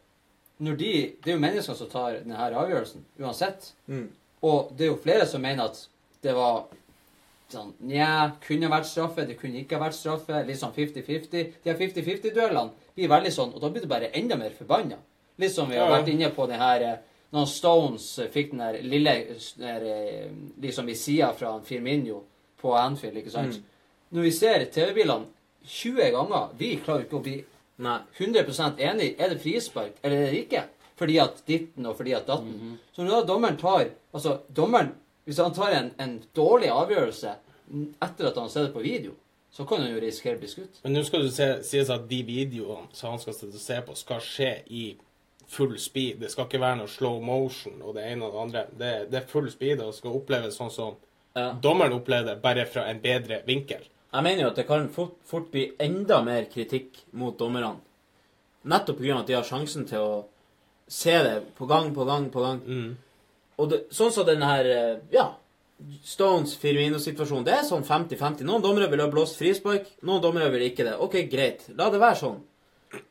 når 0.58 0.76
de 0.76 0.92
Det 1.24 1.32
er 1.32 1.36
jo 1.36 1.42
mennesker 1.42 1.74
som 1.74 1.90
tar 1.90 2.20
denne 2.24 2.38
avgjørelsen, 2.38 3.06
uansett. 3.20 3.74
Mm. 3.88 4.10
Og 4.42 4.72
det 4.78 4.86
er 4.86 4.92
jo 4.92 5.02
flere 5.04 5.28
som 5.28 5.42
mener 5.42 5.70
at 5.70 5.88
det 6.24 6.34
var 6.36 6.66
sånn 7.52 7.74
Nja, 7.88 8.32
kunne 8.44 8.70
vært 8.72 8.90
straffe, 8.90 9.26
det 9.28 9.38
kunne 9.40 9.62
ikke 9.62 9.80
vært 9.80 9.96
straffe. 9.96 10.42
Litt 10.48 10.60
sånn 10.60 10.74
50-50. 10.76 11.30
De 11.64 11.72
her 11.72 11.78
50-50-duellene 11.80 12.94
blir 12.96 13.12
veldig 13.12 13.34
sånn, 13.34 13.54
og 13.54 13.62
da 13.64 13.70
blir 13.72 13.86
du 13.86 13.92
bare 13.92 14.12
enda 14.18 14.38
mer 14.40 14.56
forbanna. 14.58 14.98
Litt 15.38 15.54
som 15.54 15.70
vi 15.70 15.78
har 15.78 15.92
vært 15.92 16.10
inne 16.12 16.32
på 16.34 16.48
den 16.50 16.62
her 16.62 16.82
eh, 16.82 16.98
Når 17.36 17.50
Stones 17.52 18.06
eh, 18.24 18.30
fikk 18.34 18.54
den 18.54 18.64
der 18.64 18.80
lille 18.82 19.14
der, 19.60 19.84
eh, 19.86 20.30
liksom 20.64 20.90
i 20.90 20.96
sida 20.98 21.34
fra 21.38 21.58
Firminio 21.64 22.24
på 22.58 22.72
Anfield, 22.74 23.20
ikke 23.22 23.34
sant. 23.34 23.60
Når 24.16 24.24
vi 24.24 24.32
ser 24.32 24.66
TV-bilene 24.72 25.28
20 25.68 26.12
ganger, 26.16 26.54
vi 26.58 26.72
klarer 26.84 27.04
ikke 27.04 27.20
å 27.20 27.26
bli 27.26 27.36
Nei. 27.78 28.00
100 28.18 28.80
enig. 28.80 29.16
Er 29.20 29.30
det 29.30 29.42
frispark, 29.44 30.00
eller 30.04 30.18
er 30.18 30.32
det 30.32 30.46
ikke? 30.46 30.64
Fordi 30.98 31.18
at 31.22 31.44
ditten 31.46 31.86
og 31.86 31.98
fordi 32.00 32.16
at 32.18 32.26
datten. 32.28 32.80
Så 32.96 33.04
når 33.04 33.20
da 33.22 33.28
dommeren 33.34 33.58
tar 33.58 33.90
Altså, 34.14 34.40
dommeren 34.56 34.96
Hvis 35.26 35.38
han 35.38 35.54
tar 35.54 35.74
en, 35.76 35.92
en 36.00 36.24
dårlig 36.36 36.70
avgjørelse 36.72 37.34
etter 38.02 38.30
at 38.30 38.36
han 38.40 38.46
har 38.48 38.50
sett 38.50 38.70
det 38.70 38.74
på 38.74 38.80
video, 38.80 39.12
så 39.52 39.66
kan 39.68 39.82
han 39.84 39.92
jo 39.92 40.00
risikere 40.00 40.38
å 40.38 40.40
bli 40.40 40.48
skutt. 40.48 40.78
Men 40.86 40.94
nå 40.96 41.02
skal 41.04 41.26
det 41.26 41.34
se, 41.36 41.48
sies 41.68 41.90
at 41.92 42.06
de 42.08 42.22
videoene 42.24 42.88
som 42.96 43.12
han 43.12 43.20
skal 43.20 43.36
se 43.36 43.80
på, 43.84 43.96
skal 44.00 44.22
skje 44.24 44.52
i 44.72 44.86
full 45.52 45.76
speed. 45.80 46.22
Det 46.24 46.32
skal 46.32 46.48
ikke 46.48 46.62
være 46.64 46.80
noe 46.80 46.92
slow 46.92 47.20
motion 47.24 47.82
og 47.84 47.98
det 48.00 48.06
ene 48.08 48.24
og 48.24 48.34
det 48.38 48.42
andre. 48.46 48.64
Det, 48.72 48.94
det 49.12 49.20
er 49.20 49.28
full 49.28 49.52
speed 49.52 49.84
og 49.84 49.92
skal 50.00 50.16
oppleves 50.16 50.56
sånn 50.60 50.72
som 50.72 50.96
Ja. 51.36 51.52
dommeren 51.62 51.94
opplevde 51.94 52.34
bare 52.42 52.64
fra 52.66 52.88
en 52.90 53.00
bedre 53.04 53.42
vinkel. 53.46 53.84
Jeg 54.18 54.26
mener 54.26 54.42
jo 54.42 54.50
at 54.50 54.58
det 54.58 54.66
kan 54.66 54.88
fort, 54.90 55.18
fort 55.30 55.52
bli 55.54 55.68
enda 55.84 56.24
mer 56.26 56.48
kritikk 56.50 57.04
mot 57.14 57.38
dommerne. 57.38 57.76
Nettopp 58.68 58.98
pga. 58.98 59.20
at 59.20 59.28
de 59.28 59.36
har 59.38 59.46
sjansen 59.46 59.86
til 59.86 60.02
å 60.02 60.16
se 60.90 61.14
det 61.24 61.36
på 61.58 61.68
gang 61.70 61.92
på 61.94 62.06
gang 62.08 62.32
på 62.34 62.42
gang. 62.42 62.64
Mm. 62.66 62.96
Og 63.62 63.70
det, 63.70 63.84
sånn 63.94 64.12
som 64.14 64.26
den 64.26 64.42
her 64.42 64.66
eh, 64.66 64.98
Ja, 65.14 65.28
Stones 66.04 66.56
Firmino-situasjonen. 66.58 67.46
Det 67.46 67.54
er 67.60 67.66
sånn 67.68 67.86
50-50. 67.86 68.42
Noen 68.48 68.64
dommere 68.66 68.90
vil 68.90 69.04
ha 69.04 69.10
blåst 69.12 69.38
frispark, 69.38 69.92
noen 70.02 70.24
dommere 70.24 70.50
vil 70.56 70.66
ikke 70.72 70.88
det. 70.88 70.96
OK, 70.98 71.20
greit. 71.30 71.68
La 71.78 71.92
det 71.94 72.02
være 72.02 72.22
sånn. 72.24 72.40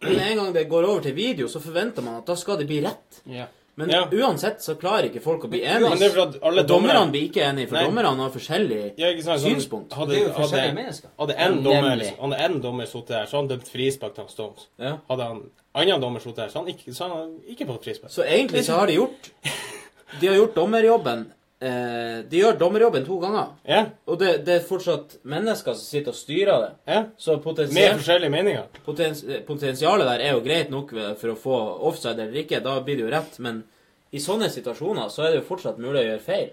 Men 0.03 0.19
en 0.25 0.41
gang 0.41 0.53
det 0.57 0.67
går 0.71 0.89
over 0.89 1.05
til 1.05 1.15
video, 1.15 1.47
så 1.53 1.63
forventer 1.63 2.03
man 2.03 2.19
at 2.19 2.27
da 2.27 2.35
skal 2.39 2.59
det 2.59 2.67
bli 2.67 2.81
rett. 2.83 3.21
Ja. 3.31 3.47
Men 3.77 3.91
Ja. 3.91 4.07
uansett 4.11 4.63
så 4.65 4.75
klarer 4.81 5.11
ikke 5.11 5.21
folk 5.21 5.43
å 5.45 5.49
bli 5.51 5.61
Men 5.61 5.83
enige. 5.83 5.99
det 5.99 6.07
er 6.07 6.11
for 6.15 6.21
at 6.29 6.37
alle 6.43 6.61
og 6.63 6.67
dommerne 6.69 6.95
dommer. 6.95 7.11
blir 7.13 7.29
ikke 7.31 7.43
enige, 7.45 7.69
for 7.69 7.77
Nei. 7.77 7.85
dommerne 7.85 8.17
har 8.17 8.31
forskjellig 8.31 8.95
Ja, 8.97 9.07
sånn, 9.21 9.39
synspunkt. 9.39 9.93
Hadde, 9.93 10.09
Det 10.09 10.17
er 10.23 10.25
jo 10.25 10.33
forskjellige 10.33 10.61
hadde, 10.61 10.75
mennesker. 10.75 11.09
hadde 11.19 11.35
en 11.37 11.63
dommer, 11.63 12.05
hadde 12.21 12.41
en 12.41 12.61
dommer 12.63 12.87
sittet 12.87 13.07
der, 13.09 13.27
så 13.27 13.37
hadde 13.37 13.49
han 13.49 13.49
dømt 13.59 13.69
frispark 13.69 14.15
til 14.15 14.25
Stones. 14.29 14.67
Ja. 14.79 14.97
Hadde 15.11 15.23
han 15.27 15.43
annen 15.75 16.01
dommer 16.01 16.21
sittet 16.21 16.37
der, 16.37 16.49
så 16.49 16.59
hadde 16.61 16.73
han 16.73 16.75
ikke, 16.79 16.95
så 16.95 17.05
hadde 17.05 17.17
han 17.21 17.41
ikke 17.51 17.67
fått 17.67 17.85
frispark. 17.85 18.11
Så 18.11 18.25
egentlig 18.25 18.65
så 18.65 18.79
har 18.79 18.87
de 18.87 18.95
gjort 18.95 19.31
De 20.21 20.27
har 20.29 20.37
gjort 20.37 20.55
dommerjobben 20.55 21.27
eh, 21.61 22.23
De 22.29 22.41
gjør 22.41 22.59
dommerjobben 22.61 23.07
to 23.07 23.19
ganger. 23.23 23.53
Ja, 23.69 23.85
Og 24.07 24.19
det, 24.21 24.45
det 24.47 24.55
er 24.61 24.67
fortsatt 24.67 25.19
mennesker 25.25 25.75
som 25.77 25.85
sitter 25.87 26.13
og 26.13 26.19
styrer 26.19 26.61
det. 26.65 26.73
ja. 26.87 27.05
Så 27.19 27.37
Med 27.39 27.97
forskjellige 28.01 28.31
meninger. 28.31 28.67
potens, 28.85 29.25
potensialet 29.47 30.07
der 30.07 30.21
er 30.27 30.33
jo 30.37 30.45
greit 30.45 30.71
nok 30.71 30.93
for 31.21 31.33
å 31.33 31.37
få 31.41 31.57
offside 31.89 32.19
eller 32.21 32.43
ikke. 32.45 32.61
Da 32.65 32.81
blir 32.81 32.97
det 32.97 33.07
jo 33.07 33.11
rett. 33.15 33.39
Men 33.39 33.65
i 34.13 34.19
sånne 34.23 34.51
situasjoner 34.51 35.09
så 35.09 35.27
er 35.27 35.31
det 35.35 35.43
jo 35.43 35.49
fortsatt 35.49 35.79
mulig 35.79 36.03
å 36.05 36.09
gjøre 36.11 36.25
feil. 36.25 36.51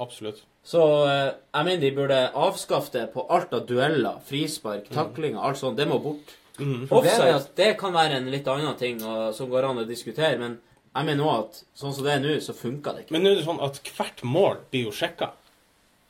Absolutt. 0.00 0.42
Så 0.64 0.80
eh, 1.08 1.30
jeg 1.54 1.64
mener 1.66 1.80
de 1.80 1.90
burde 1.96 2.18
avskaffe 2.36 2.92
det 2.92 3.06
på 3.14 3.26
alt 3.32 3.52
av 3.56 3.66
dueller, 3.68 4.18
frispark, 4.24 4.88
taklinger, 4.92 5.40
alt 5.40 5.60
sånt. 5.60 5.76
Det 5.76 5.86
må 5.88 5.98
bort. 6.02 6.36
Mm. 6.60 6.88
Offside 6.92 7.30
er 7.32 7.46
det 7.56 7.70
kan 7.80 7.92
være 7.94 8.18
en 8.20 8.28
litt 8.32 8.48
annen 8.48 8.76
ting 8.76 8.98
og, 9.04 9.30
som 9.36 9.48
går 9.48 9.70
an 9.70 9.80
å 9.80 9.86
diskutere, 9.88 10.36
men 10.40 10.58
jeg 10.96 11.06
mener 11.06 11.26
òg 11.26 11.44
at 11.44 11.60
sånn 11.78 11.94
som 11.94 12.06
det 12.06 12.16
er 12.16 12.24
nå, 12.24 12.38
så 12.42 12.54
funker 12.56 12.96
det 12.96 13.04
ikke. 13.04 13.14
Men 13.14 13.24
nå 13.24 13.32
er 13.32 13.40
det 13.40 13.46
sånn 13.46 13.62
at 13.62 13.78
hvert 13.96 14.24
mål 14.26 14.62
blir 14.72 14.88
jo 14.88 14.94
sjekka. 14.94 15.32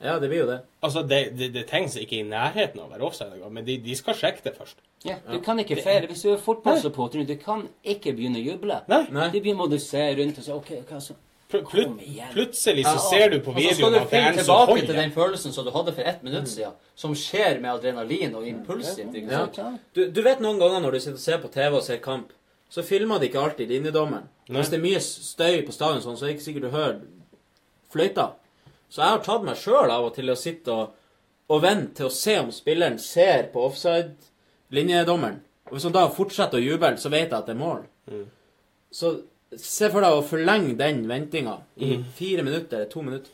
Ja, 0.01 0.15
det 0.19 0.31
blir 0.31 0.41
jo 0.41 0.47
det. 0.49 0.61
Altså, 0.81 1.03
det, 1.05 1.19
det, 1.37 1.51
det 1.53 1.67
trengs 1.69 1.95
ikke 2.01 2.17
i 2.17 2.23
nærheten 2.25 2.81
av 2.81 2.87
å 2.87 2.93
være 2.95 3.05
offside 3.05 3.35
engang, 3.35 3.53
men 3.59 3.67
de, 3.67 3.75
de 3.85 3.97
skal 3.97 4.17
sjekke 4.17 4.41
det 4.47 4.55
først. 4.57 4.79
Ja, 5.05 5.19
du 5.29 5.37
kan 5.45 5.59
ikke 5.61 5.77
feire. 5.81 6.09
Hvis 6.09 6.23
du 6.25 6.31
er 6.33 6.41
fotballsupporter, 6.41 7.21
du 7.25 7.35
kan 7.41 7.67
ikke 7.85 8.15
begynne 8.17 8.41
å 8.41 8.45
juble. 8.45 8.79
Nei. 8.89 9.03
Nei. 9.13 9.27
De 9.33 9.41
begynner 9.43 9.69
å 9.69 9.81
se 9.81 10.07
rundt 10.17 10.41
og 10.41 10.47
si 10.47 10.55
OK, 10.55 10.73
hva 10.89 11.01
så? 11.01 11.17
Plut, 11.51 11.97
plutselig 12.31 12.85
så 12.87 12.95
ser 13.09 13.33
du 13.33 13.41
på 13.43 13.51
så 13.51 13.59
skal 13.59 13.75
videoen 13.75 13.91
du 13.91 13.97
at 13.99 14.05
det 14.07 14.19
er 14.19 14.21
finne 14.21 14.29
en 14.29 14.37
som 14.37 14.61
tilbake 14.61 14.85
til 14.87 14.99
den 15.01 15.09
følelsen 15.11 15.51
som 15.51 15.65
du 15.67 15.71
hadde 15.75 15.93
for 15.97 16.07
ett 16.07 16.21
minutt 16.23 16.47
siden, 16.47 16.77
som 16.95 17.15
skjer 17.17 17.59
med 17.59 17.73
adrenalin 17.73 18.37
og 18.39 18.45
impulsivt. 18.47 19.17
Ja. 19.19 19.41
sant? 19.51 19.81
Du, 19.91 20.05
du 20.07 20.21
vet 20.23 20.39
noen 20.39 20.61
ganger 20.61 20.79
når 20.85 20.95
du 20.95 20.99
sitter 21.03 21.19
og 21.19 21.25
ser 21.25 21.41
på 21.43 21.51
TV 21.51 21.75
og 21.75 21.83
ser 21.83 21.99
kamp, 22.03 22.31
så 22.71 22.83
filmer 22.87 23.19
de 23.19 23.27
ikke 23.27 23.41
alltid 23.41 23.67
linjedommeren. 23.69 24.29
Hvis 24.47 24.69
det 24.71 24.77
er 24.79 24.83
mye 24.85 24.99
støy 25.03 25.61
på 25.67 25.73
stadion, 25.75 26.01
sånn, 26.03 26.15
så 26.17 26.25
er 26.25 26.31
det 26.31 26.35
ikke 26.37 26.45
sikkert 26.47 26.65
du 26.69 26.73
hører 26.75 26.99
fløyta. 27.91 28.25
Så 28.91 29.01
jeg 29.03 29.13
har 29.13 29.23
tatt 29.25 29.43
meg 29.47 29.59
sjøl 29.59 29.91
av 29.91 30.05
og 30.09 30.13
til 30.15 30.31
å 30.31 30.35
sitte 30.39 30.71
og, 30.75 30.93
og 31.51 31.61
vente 31.63 31.97
til 31.99 32.07
å 32.07 32.13
se 32.15 32.37
om 32.39 32.51
spilleren 32.55 32.97
ser 32.99 33.49
på 33.53 33.63
offside-linjedommeren. 33.67 35.39
Og 35.69 35.75
hvis 35.77 35.85
han 35.87 35.95
da 35.95 36.05
fortsetter 36.11 36.59
å 36.59 36.63
juble, 36.63 36.93
så 36.99 37.11
vet 37.11 37.29
jeg 37.29 37.37
at 37.37 37.47
det 37.47 37.55
er 37.55 37.59
mål. 37.61 37.83
Mm. 38.11 38.25
Så 38.91 39.11
se 39.59 39.89
for 39.91 40.03
deg 40.03 40.15
å 40.17 40.23
forlenge 40.27 40.75
den 40.79 41.03
ventinga 41.07 41.57
i 41.77 41.97
Mm. 41.97 42.03
fire 42.15 42.43
minutter 42.43 42.77
eller 42.77 42.89
to 42.91 43.01
minutter. 43.01 43.31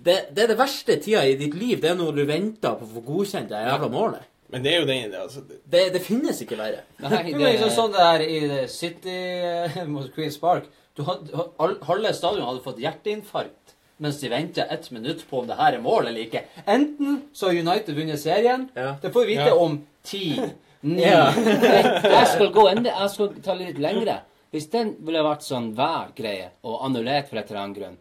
Det, 0.00 0.34
det 0.34 0.42
er 0.44 0.48
det 0.48 0.58
verste 0.58 0.96
tida 0.96 1.26
i 1.28 1.36
ditt 1.36 1.54
liv. 1.54 1.80
Det 1.80 1.90
er 1.90 1.94
når 1.94 2.14
du 2.16 2.24
venter 2.24 2.74
på 2.80 2.84
å 2.86 2.92
få 2.94 3.02
godkjent 3.04 3.48
det 3.48 3.60
jævla 3.66 3.88
målet. 3.92 4.22
Men 4.52 4.62
det 4.64 4.72
er 4.74 4.80
jo 4.80 4.86
den 4.88 5.14
altså, 5.14 5.40
det- 5.48 5.60
Det, 5.70 5.92
det 5.94 6.02
finnes 6.02 6.40
ikke 6.42 6.56
verre. 6.58 6.82
Nei, 7.00 7.10
Det 7.32 7.34
er 7.34 7.52
liksom 7.54 7.70
sånn 7.76 7.92
det 7.92 8.06
er 8.06 8.20
i 8.26 8.66
City 8.68 9.16
eh, 9.16 9.84
mot 9.86 10.08
Queens 10.14 10.38
Park. 10.42 10.64
Du 10.96 11.02
hadde, 11.06 11.46
halve 11.86 12.12
stadion 12.14 12.44
hadde 12.48 12.62
fått 12.64 12.80
hjerteinfarkt 12.82 13.76
mens 14.00 14.16
de 14.20 14.30
venta 14.32 14.64
ett 14.72 14.90
minutt 14.90 15.22
på 15.28 15.40
om 15.42 15.46
det 15.46 15.56
her 15.58 15.74
er 15.76 15.80
mål 15.84 16.06
eller 16.08 16.24
ikke. 16.24 16.40
Enten 16.66 17.22
så 17.36 17.50
har 17.50 17.58
United 17.60 17.94
vunnet 17.94 18.18
serien. 18.18 18.68
Ja. 18.74 18.94
Det 19.02 19.12
får 19.12 19.26
vi 19.26 19.34
vite 19.36 19.50
Ja. 19.50 19.54
om 19.54 19.86
ti, 20.02 20.40
ni 20.82 21.02
Ja. 21.04 21.30
Jeg 21.36 22.26
skal 22.34 22.48
gå 22.52 22.64
enda, 22.70 22.90
jeg 22.90 23.10
skal 23.10 23.34
ta 23.44 23.54
litt 23.54 23.76
lengre. 23.78 24.20
Hvis 24.50 24.70
den 24.72 24.96
ville 25.04 25.20
vært 25.22 25.44
sånn 25.46 25.74
vær-greie 25.76 26.48
og 26.64 26.80
annullert 26.88 27.28
for 27.28 27.36
et 27.38 27.50
eller 27.50 27.60
annet 27.62 27.76
grunn 27.76 27.98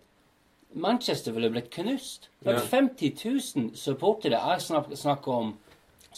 Manchester 0.76 1.32
ville 1.34 1.50
blitt 1.50 1.70
knust. 1.74 2.28
Det 2.44 2.54
er 2.54 2.60
50 2.60 3.16
000 3.56 3.72
supportere. 3.76 4.38
Jeg 4.38 4.62
snakker, 4.62 4.96
snakker 4.96 5.32
om 5.34 5.54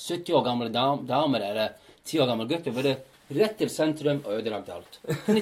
70 0.02 0.34
år 0.34 0.44
gamle 0.46 0.70
dam, 0.74 1.06
damer 1.08 1.44
eller 1.52 1.74
10 2.06 2.20
år 2.24 2.30
gamle 2.32 2.48
gutter. 2.50 2.72
bare 2.76 2.96
rett 3.32 3.58
til 3.62 3.70
sentrum 3.72 4.24
og 4.26 4.34
ødelagt 4.40 4.70
alt. 4.74 5.00
Kan 5.26 5.38
du, 5.38 5.42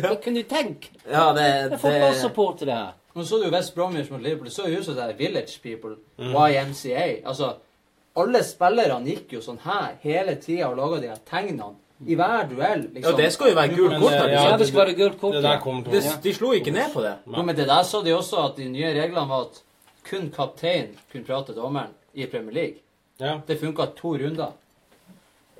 hva 0.00 0.14
kunne 0.22 0.42
du 0.42 0.48
tenke? 0.50 0.88
Ja, 1.06 1.28
det, 1.36 1.44
Det 1.70 1.78
er 1.92 2.64
det 2.66 2.74
her. 2.74 2.94
Nå 3.14 3.24
så 3.28 3.38
du 3.42 3.50
West 3.52 3.74
Bromwich 3.76 4.10
mot 4.10 4.22
Liverpool. 4.24 4.48
Det 4.48 4.54
så 4.56 4.64
jo 4.72 4.80
ut 4.80 4.84
som 4.88 4.96
det 4.96 5.04
er 5.04 5.18
Village 5.18 5.60
People. 5.62 5.96
Mm. 6.18 6.32
YMCA. 6.32 7.06
Altså, 7.28 7.52
alle 8.16 8.40
spillerne 8.44 9.06
gikk 9.06 9.36
jo 9.36 9.40
sånn 9.44 9.60
her 9.64 9.98
hele 10.02 10.34
tida 10.40 10.70
og 10.70 10.78
laga 10.80 11.00
de 11.04 11.10
her 11.12 11.20
tegnene. 11.28 11.74
I 12.02 12.16
hver 12.18 12.48
duell, 12.50 12.80
Ja, 12.88 12.92
liksom. 12.96 13.16
det 13.20 13.28
skal 13.32 13.52
jo 13.52 13.54
være 13.54 13.76
gult 13.76 13.92
kort. 14.00 14.12
eh, 14.16 14.32
ja, 14.32 14.44
Ja, 14.48 14.56
det 14.58 14.66
skal 14.66 14.80
være 14.80 14.94
gult 14.98 15.20
kort. 15.20 15.36
det 15.36 15.42
ja. 15.44 15.58
Det, 15.92 16.00
å 16.02 16.22
de 16.24 16.32
slo 16.34 16.50
ikke 16.56 16.72
ned 16.74 16.90
på 16.92 17.02
det. 17.04 17.12
Ja, 17.30 17.42
men 17.46 17.54
det 17.54 17.66
der 17.68 17.84
så 17.86 18.00
de 18.02 18.10
også 18.16 18.40
at 18.48 18.56
de 18.56 18.66
nye 18.72 18.90
reglene 18.96 19.28
var 19.28 19.44
at 19.46 19.60
kun 20.08 20.32
kaptein 20.34 20.96
kunne 21.12 21.24
prate 21.28 21.54
dommeren 21.54 21.94
i 22.14 22.26
Premier 22.26 22.54
League. 22.56 22.81
Ja. 23.22 23.36
Det 23.46 23.56
funka 23.60 23.86
to 23.98 24.16
runder. 24.18 24.52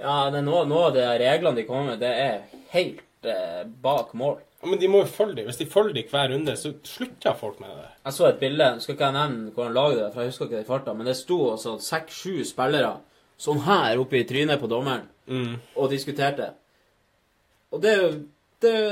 Ja, 0.03 0.17
det 0.35 0.41
er 0.41 0.47
noe, 0.47 0.65
noe 0.67 0.89
av 0.89 0.97
de 0.97 1.05
reglene 1.23 1.61
de 1.61 1.65
kommer 1.69 1.93
med, 1.93 2.01
det 2.03 2.11
er 2.11 2.41
helt 2.73 3.29
eh, 3.29 3.63
bak 3.85 4.11
mål. 4.19 4.41
Ja, 4.63 4.69
Men 4.73 4.81
de 4.83 4.89
må 4.91 5.03
jo 5.05 5.11
følge 5.11 5.37
dem. 5.39 5.47
Hvis 5.51 5.61
de 5.61 5.67
følger 5.71 5.95
dem 6.01 6.09
hver 6.11 6.33
runde, 6.33 6.57
så 6.59 6.73
slutter 6.87 7.37
folk 7.39 7.61
med 7.63 7.71
det. 7.79 7.87
Jeg 8.09 8.17
så 8.17 8.27
et 8.33 8.41
bilde, 8.43 8.69
skal 8.83 8.97
ikke 8.97 9.09
jeg 9.11 9.17
nevne 9.19 9.53
hvordan 9.55 9.77
laget 9.79 10.01
det 10.03 10.11
for 10.15 10.23
jeg 10.25 10.33
husker 10.33 10.49
ikke 10.49 10.59
det 10.59 10.65
i 10.67 10.71
farta, 10.73 10.95
men 10.99 11.07
det 11.07 11.17
sto 11.19 11.39
altså 11.53 11.77
seks-sju 11.83 12.43
spillere 12.51 12.93
sånn 13.43 13.63
her 13.67 13.99
oppe 14.03 14.19
i 14.21 14.27
trynet 14.29 14.61
på 14.63 14.71
dommeren 14.71 15.09
Mm. 15.31 15.53
og 15.79 15.87
diskuterte. 15.93 16.49
Og 17.73 17.81
det 17.83 17.91
er 17.93 18.01
jo 18.03 18.09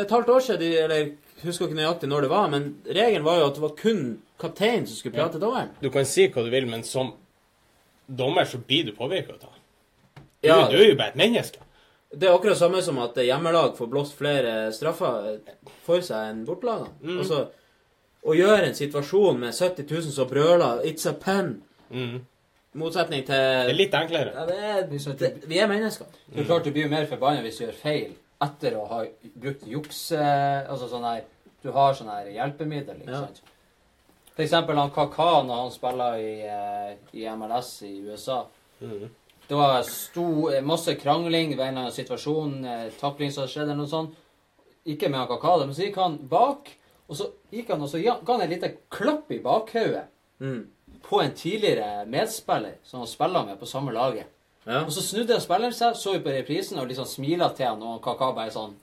et 0.04 0.12
halvt 0.14 0.28
år 0.30 0.40
siden, 0.46 0.60
de, 0.62 0.68
eller 0.78 1.00
jeg 1.00 1.08
husker 1.42 1.66
ikke 1.66 1.78
nøyaktig 1.80 2.08
når 2.10 2.22
det 2.24 2.30
var, 2.30 2.46
men 2.52 2.68
regelen 2.86 3.24
var 3.26 3.40
jo 3.40 3.48
at 3.48 3.56
det 3.58 3.62
var 3.64 3.74
kun 3.78 4.04
kapteinen 4.40 4.86
som 4.86 4.96
skulle 4.96 5.16
prate 5.18 5.40
dommeren. 5.42 5.72
Du 5.82 5.90
kan 5.90 6.06
si 6.06 6.28
hva 6.30 6.44
du 6.46 6.50
vil, 6.54 6.68
men 6.70 6.84
som 6.86 7.10
dommer 8.16 8.44
så 8.44 8.58
blir 8.58 8.84
du 8.84 8.92
påvirka 8.96 9.32
av 9.32 9.38
det. 9.40 9.48
Du, 10.42 10.48
Ja. 10.48 10.68
du 10.68 10.76
er 10.76 10.88
jo 10.90 10.96
bare 10.96 11.08
et 11.08 11.16
menneske. 11.16 11.58
Det 12.12 12.26
er 12.28 12.34
akkurat 12.34 12.56
samme 12.58 12.82
som 12.82 12.98
at 12.98 13.14
hjemmelag 13.14 13.76
får 13.78 13.86
blåst 13.90 14.16
flere 14.18 14.72
straffer 14.74 15.38
for 15.86 16.00
seg 16.02 16.30
enn 16.32 16.44
bortelagene. 16.46 16.88
Mm. 17.02 17.18
Altså, 17.22 17.48
å 18.26 18.34
gjøre 18.34 18.66
en 18.66 18.74
situasjon 18.74 19.38
med 19.38 19.54
70 19.54 19.86
000 19.90 20.02
som 20.12 20.28
brøler 20.28 20.82
'It's 20.84 21.06
a 21.08 21.12
pen', 21.12 21.62
Mm. 21.90 22.20
motsetning 22.74 23.24
til 23.26 23.34
Det 23.34 23.70
er 23.70 23.72
litt 23.72 23.94
enklere. 23.94 24.32
ja, 24.34 24.46
det 24.46 24.56
er, 24.58 24.82
det, 24.86 25.48
Vi 25.48 25.58
er 25.58 25.66
mennesker. 25.68 26.06
Det 26.34 26.40
er 26.40 26.44
klart 26.44 26.64
du 26.64 26.70
blir 26.70 26.88
mer 26.88 27.06
forbanna 27.06 27.42
hvis 27.42 27.58
du 27.58 27.64
gjør 27.66 27.72
feil 27.74 28.12
etter 28.42 28.72
å 28.76 28.88
ha 28.88 29.04
brukt 29.40 29.66
juks... 29.66 30.12
eh, 30.12 30.66
Altså 30.70 30.88
sånn 30.88 31.02
her 31.04 31.22
Du 31.62 31.70
har 31.72 31.92
sånn 31.94 32.08
her 32.08 32.26
hjelpemiddel, 32.32 32.96
ikke 32.96 33.06
liksom. 33.06 33.26
sant. 33.26 33.40
For 33.40 33.59
eksempel 34.42 34.76
han 34.76 34.90
Kaka 34.90 35.42
når 35.42 35.54
han 35.62 35.70
spiller 35.70 36.14
i, 36.18 36.40
eh, 36.46 36.96
i 37.12 37.26
MLS 37.36 37.82
i 37.82 37.98
USA. 38.00 38.46
Mm. 38.80 39.08
Det 39.48 39.56
var 39.56 39.82
sto, 39.82 40.48
eh, 40.50 40.62
masse 40.62 40.94
krangling 40.94 41.56
ved 41.56 41.66
en 41.66 41.68
eller 41.68 41.80
annen 41.80 41.92
situasjon, 41.92 42.64
eh, 42.64 42.90
takling 43.00 43.32
som 43.32 43.46
skjedde, 43.46 43.72
eller 43.72 43.74
noe 43.82 43.86
sånt. 43.90 44.14
Ikke 44.86 45.08
med 45.10 45.18
han 45.18 45.28
Kaka, 45.28 45.56
men 45.66 45.74
så 45.74 45.82
gikk 45.88 45.96
han 45.96 46.16
bak, 46.28 46.70
og 47.08 47.16
så 47.16 47.30
gikk 47.52 47.68
han 47.68 47.82
og 47.82 47.88
så 47.88 47.98
ga 48.02 48.32
han 48.32 48.40
en 48.42 48.50
liten 48.50 48.76
klapp 48.90 49.30
i 49.30 49.38
bakhodet 49.38 50.04
Mm. 50.40 50.68
på 51.02 51.20
en 51.22 51.32
tidligere 51.34 52.06
medspiller 52.06 52.74
som 52.82 53.00
han 53.00 53.06
spiller 53.08 53.44
med 53.44 53.58
på 53.60 53.66
samme 53.66 53.92
laget. 53.92 54.26
Ja. 54.66 54.84
Og 54.84 54.92
så 54.92 55.02
snudde 55.02 55.32
han 55.32 55.40
spilleren 55.40 55.72
seg, 55.72 55.94
så 55.96 56.18
på 56.22 56.30
reprisen 56.30 56.78
og 56.78 56.88
liksom 56.88 57.04
smila 57.06 57.48
til 57.54 57.66
han, 57.66 57.82
og 57.82 58.00
Kaka 58.02 58.32
bare 58.32 58.50
sånn 58.50 58.74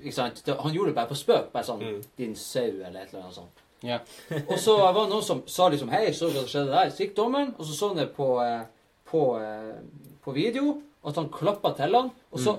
ikke 0.00 0.12
sant? 0.12 0.42
Han 0.46 0.72
gjorde 0.74 0.86
det 0.90 0.94
bare 0.94 1.08
på 1.08 1.14
spøk. 1.16 1.52
Bare 1.52 1.64
sånn 1.64 1.80
Mm. 1.80 2.02
'Din 2.16 2.34
sau', 2.34 2.86
eller 2.86 3.00
et 3.00 3.08
eller 3.12 3.22
annet 3.22 3.34
sånt. 3.34 3.62
Ja. 3.84 3.98
Og 4.50 4.56
så 4.60 4.76
var 4.78 4.94
det 4.96 5.10
noen 5.12 5.24
som 5.24 5.42
sa 5.50 5.68
liksom 5.68 5.90
'Hei, 5.92 6.12
så 6.12 6.30
hva 6.30 6.44
som 6.44 6.48
skjedde 6.50 6.72
der?' 6.72 6.90
Så 6.90 7.04
gikk 7.04 7.16
dommeren, 7.16 7.54
og 7.58 7.66
så 7.66 7.76
så 7.76 7.88
han 7.88 7.96
det 8.00 8.14
på, 8.16 8.28
eh, 8.42 8.64
på, 9.10 9.22
eh, 9.40 9.76
på 10.24 10.32
video, 10.32 10.80
at 11.04 11.16
han 11.16 11.28
klappa 11.28 11.74
til 11.76 11.94
han. 11.94 12.10
Og 12.32 12.40
så 12.40 12.58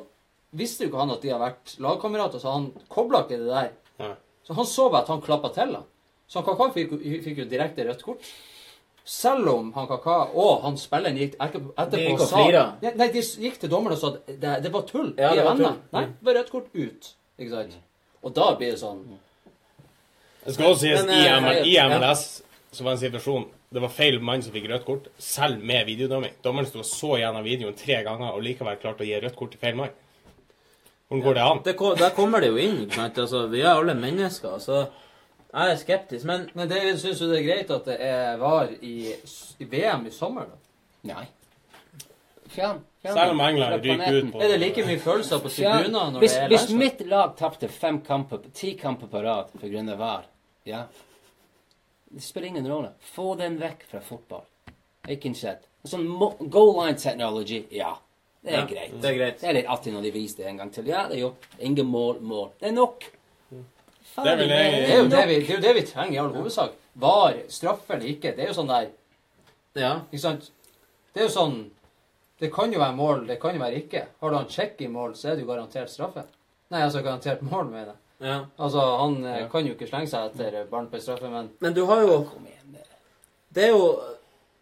visste 0.51 0.85
jo 0.85 0.89
ikke 0.91 0.99
han 1.03 1.11
at 1.11 1.21
de 1.21 1.29
har 1.29 1.39
vært 1.39 1.77
lagkamerater, 1.83 2.39
så 2.39 2.53
han 2.53 2.71
kobla 2.89 3.23
ikke 3.25 3.39
det 3.41 3.49
der. 3.49 3.71
Ja. 3.99 4.13
Så 4.45 4.53
han 4.53 4.65
så 4.65 4.89
bare 4.89 5.01
at 5.01 5.07
han 5.07 5.21
klappa 5.21 5.53
til 5.53 5.75
han. 5.75 5.83
Så 6.27 6.39
han 6.39 6.45
Kaka 6.45 6.71
fikk, 6.75 6.93
fikk 7.23 7.37
jo 7.43 7.49
direkte 7.49 7.87
rødt 7.87 8.03
kort. 8.03 8.31
Selv 9.07 9.47
om 9.47 9.73
han 9.73 9.87
Kaka 9.87 10.17
og 10.35 10.63
han 10.63 10.77
spilleren 10.79 11.17
gikk 11.17 11.37
etterpå, 11.39 11.71
etterpå 11.75 11.91
De 11.91 12.03
gikk 12.03 12.19
og 12.19 12.21
og 12.21 12.27
sa. 12.27 12.65
Nei, 12.81 12.93
nei, 12.99 13.07
de 13.11 13.21
gikk 13.21 13.59
til 13.59 13.71
dommeren 13.71 13.95
og 13.95 14.01
sa 14.01 14.13
at 14.13 14.27
det, 14.27 14.55
det 14.63 14.73
var 14.73 14.83
tull. 14.87 15.13
Ja, 15.17 15.31
de 15.31 15.39
er 15.39 15.47
venner. 15.47 15.77
Nei, 15.95 16.03
det 16.11 16.27
var 16.27 16.39
rødt 16.41 16.51
kort 16.51 16.67
ut. 16.75 17.13
Ikke 17.39 17.51
sant? 17.53 17.77
Og 18.23 18.33
da 18.35 18.49
blir 18.59 18.73
det 18.73 18.81
sånn 18.81 19.05
Det 20.47 20.55
skal 20.55 20.71
også 20.71 20.81
sies, 20.85 21.05
i, 21.05 21.21
eh, 21.27 21.37
ML, 21.43 21.61
i. 21.67 21.77
MLS 21.91 22.25
så 22.71 22.83
var 22.83 22.93
det 22.93 22.97
en 22.97 23.03
situasjon 23.05 23.47
Det 23.73 23.81
var 23.83 23.91
feil 23.91 24.19
mann 24.23 24.43
som 24.43 24.53
fikk 24.55 24.69
rødt 24.71 24.85
kort, 24.87 25.07
selv 25.19 25.59
med 25.59 25.85
videodomming. 25.89 26.37
Dommeren 26.43 26.67
sto 26.69 26.79
og 26.79 26.87
så 26.87 27.17
gjennom 27.19 27.43
videoen 27.43 27.75
tre 27.75 27.97
ganger 28.05 28.31
og 28.31 28.45
likevel 28.45 28.77
klarte 28.79 29.03
å 29.03 29.07
gi 29.07 29.17
rødt 29.19 29.35
kort 29.35 29.51
til 29.51 29.59
feil 29.59 29.75
mann. 29.75 29.91
Hvordan 31.07 31.23
går 31.25 31.35
det 31.35 31.43
an? 31.43 31.59
Det, 31.65 31.75
der 31.99 32.13
kommer 32.15 32.43
det 32.43 32.53
jo 32.53 32.61
inn. 32.63 32.77
ikke 32.85 32.95
sant? 32.95 33.19
Altså, 33.25 33.41
vi 33.51 33.61
er 33.65 33.73
alle 33.73 33.95
mennesker, 33.95 34.55
så 34.63 34.85
jeg 35.51 35.73
er 35.73 35.81
skeptisk. 35.81 36.25
Men 36.25 36.49
Men 36.53 36.69
David, 36.69 36.99
syns 36.99 37.19
du 37.19 37.27
det 37.27 37.41
er 37.41 37.47
greit 37.47 37.71
at 37.71 37.85
det 37.85 37.97
er 37.99 38.37
var 38.37 38.71
i, 38.81 39.11
i 39.59 39.67
VM 39.67 40.07
i 40.07 40.11
sommer, 40.15 40.47
da? 40.47 41.13
Nei. 41.13 41.25
Fjern, 42.47 42.79
Selv 43.03 43.31
om 43.31 43.41
England 43.43 43.83
ryker 43.83 44.15
ut 44.17 44.31
på 44.31 44.41
Er 44.41 44.53
det 44.53 44.59
like 44.61 44.83
mye 44.87 44.99
følelser 44.99 45.41
på 45.43 45.49
tribuner 45.51 46.11
når 46.13 46.21
hvis, 46.23 46.31
det 46.31 46.43
er 46.45 46.51
hvis 46.53 46.69
mitt 46.79 47.01
lag 47.07 47.33
tapte 47.39 47.67
fem 47.67 47.99
kamper, 48.01 48.39
ti 48.55 48.73
kamper 48.79 49.11
på 49.11 49.23
rad 49.23 49.51
pga. 49.59 49.83
VAR, 49.99 50.23
ja 50.67 50.83
Det 52.09 52.21
spiller 52.23 52.47
ingen 52.47 52.67
rolle. 52.71 52.91
Få 53.13 53.35
den 53.35 53.57
vekk 53.59 53.81
fra 53.89 53.99
fotball. 53.99 54.43
Ikke 55.11 55.33
sett. 55.35 55.65
Sånn 55.87 56.05
goal 56.51 56.73
line 56.77 56.97
technology, 56.99 57.65
ja. 57.71 57.93
Det 58.43 58.53
er 58.53 58.59
Ja, 58.61 58.65
greit. 58.69 58.93
det 59.01 59.09
er 59.09 59.17
greit. 59.17 59.39
Det 59.41 59.49
er 59.49 59.53
litt 59.57 59.67
artig 59.67 59.91
når 59.93 60.03
de 60.07 60.11
viser 60.11 60.43
det 60.43 60.47
en 60.51 60.57
gang 60.61 60.71
til. 60.71 60.87
Ja, 60.87 61.07
det 61.07 61.17
er 61.17 61.21
jo 61.25 61.33
ingen 61.59 61.85
mål, 61.91 62.21
mål. 62.21 62.51
Det 62.59 62.69
er 62.69 62.75
nok. 62.77 63.03
Det 64.17 64.37
vil 64.37 64.47
Det 64.47 64.57
er 64.57 64.97
jo 64.97 65.09
det 65.09 65.23
vi, 65.27 65.35
det 65.41 65.49
er 65.49 65.55
jo 65.55 65.61
det 65.61 65.73
vi 65.75 65.81
trenger 65.85 66.13
i 66.13 66.17
all 66.21 66.33
hovedsak. 66.33 66.71
Var, 66.95 67.41
straffe 67.49 67.93
eller 67.93 68.07
ikke. 68.13 68.31
Det 68.35 68.45
er 68.45 68.47
jo 68.53 68.57
sånn 68.61 68.71
der 68.71 68.87
Ja. 69.75 69.91
Ikke 70.11 70.19
sant? 70.23 70.51
Det 71.13 71.21
er 71.21 71.27
jo 71.27 71.33
sånn 71.33 71.57
Det 72.39 72.51
kan 72.53 72.71
jo 72.71 72.79
være 72.79 72.95
mål, 72.95 73.27
det 73.27 73.39
kan 73.41 73.55
jo 73.55 73.61
være 73.61 73.75
ikke. 73.83 74.05
Har 74.21 74.29
du 74.29 74.35
han 74.37 74.47
check 74.49 74.79
i 74.81 74.87
mål, 74.87 75.13
så 75.15 75.29
er 75.31 75.35
det 75.35 75.41
jo 75.41 75.47
garantert 75.51 75.89
straffe. 75.89 76.23
Nei, 76.69 76.81
altså 76.83 77.01
garantert 77.01 77.41
mål, 77.41 77.65
mener 77.71 77.85
jeg. 77.85 77.95
Ja. 78.19 78.37
Altså, 78.57 78.79
han 79.01 79.23
ja. 79.23 79.47
kan 79.51 79.65
jo 79.67 79.73
ikke 79.75 79.87
slenge 79.89 80.09
seg 80.09 80.31
etter 80.31 80.65
barn 80.71 80.87
på 80.89 80.99
straffe, 81.01 81.29
men 81.29 81.49
Men 81.61 81.73
du 81.73 81.83
har 81.85 82.01
jo 82.01 82.25
Det 83.53 83.63
er 83.63 83.69
jo 83.75 83.99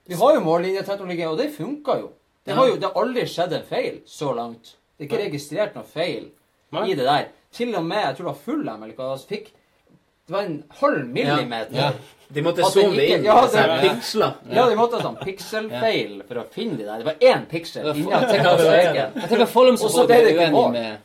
Vi 0.08 0.16
har 0.16 0.34
jo 0.36 0.40
mållinjeteknologi, 0.46 1.26
og 1.26 1.38
det 1.38 1.52
funka 1.56 2.00
jo. 2.00 2.12
Det 2.46 2.54
har 2.54 2.68
jo 2.68 2.76
det 2.76 2.86
har 2.86 3.02
aldri 3.02 3.24
skjedd 3.26 3.54
en 3.58 3.64
feil 3.66 4.02
så 4.06 4.34
langt. 4.38 4.76
Det 4.98 5.06
er 5.06 5.10
ikke 5.10 5.24
registrert 5.26 5.76
noe 5.76 5.84
feil 5.84 6.28
i 6.86 6.94
det 6.94 7.06
der. 7.08 7.30
Til 7.56 7.74
og 7.76 7.86
med 7.86 7.98
jeg 8.04 8.16
tror 8.18 8.26
det 8.26 8.32
var 8.34 8.44
full 8.46 8.68
M, 8.70 8.84
eller 8.84 8.96
hva 8.96 9.16
det 9.16 9.28
fikk 9.30 9.48
Det 10.28 10.34
var 10.34 10.44
en 10.44 10.64
halv 10.82 11.08
millimeter. 11.08 11.76
Ja. 11.76 11.92
De 12.34 12.42
måtte 12.42 12.64
zoome 12.74 12.96
ikke- 12.98 13.18
inn. 13.18 13.24
ja, 13.24 13.42
det, 13.46 13.60
her 13.60 13.82
det- 13.82 13.90
piksler. 13.90 14.34
Ja, 14.52 14.70
de 14.70 14.76
måtte 14.76 14.98
ha 14.98 15.02
sånn 15.04 15.20
pikselfeil 15.24 16.24
for 16.28 16.36
å 16.42 16.46
finne 16.52 16.78
de 16.78 16.84
der. 16.84 16.98
Det 16.98 17.06
var 17.06 17.14
én 17.22 17.46
piksel 17.46 17.86
Ja, 17.86 17.94
inni 17.94 19.46
Follum 19.46 19.74
Og 19.76 19.80
så 19.80 19.90
som 19.90 20.08
ble 20.08 20.16
det 20.24 20.34
ikke 20.34 20.48
uenig 20.48 20.52
mål. 20.52 20.72
med 20.72 20.98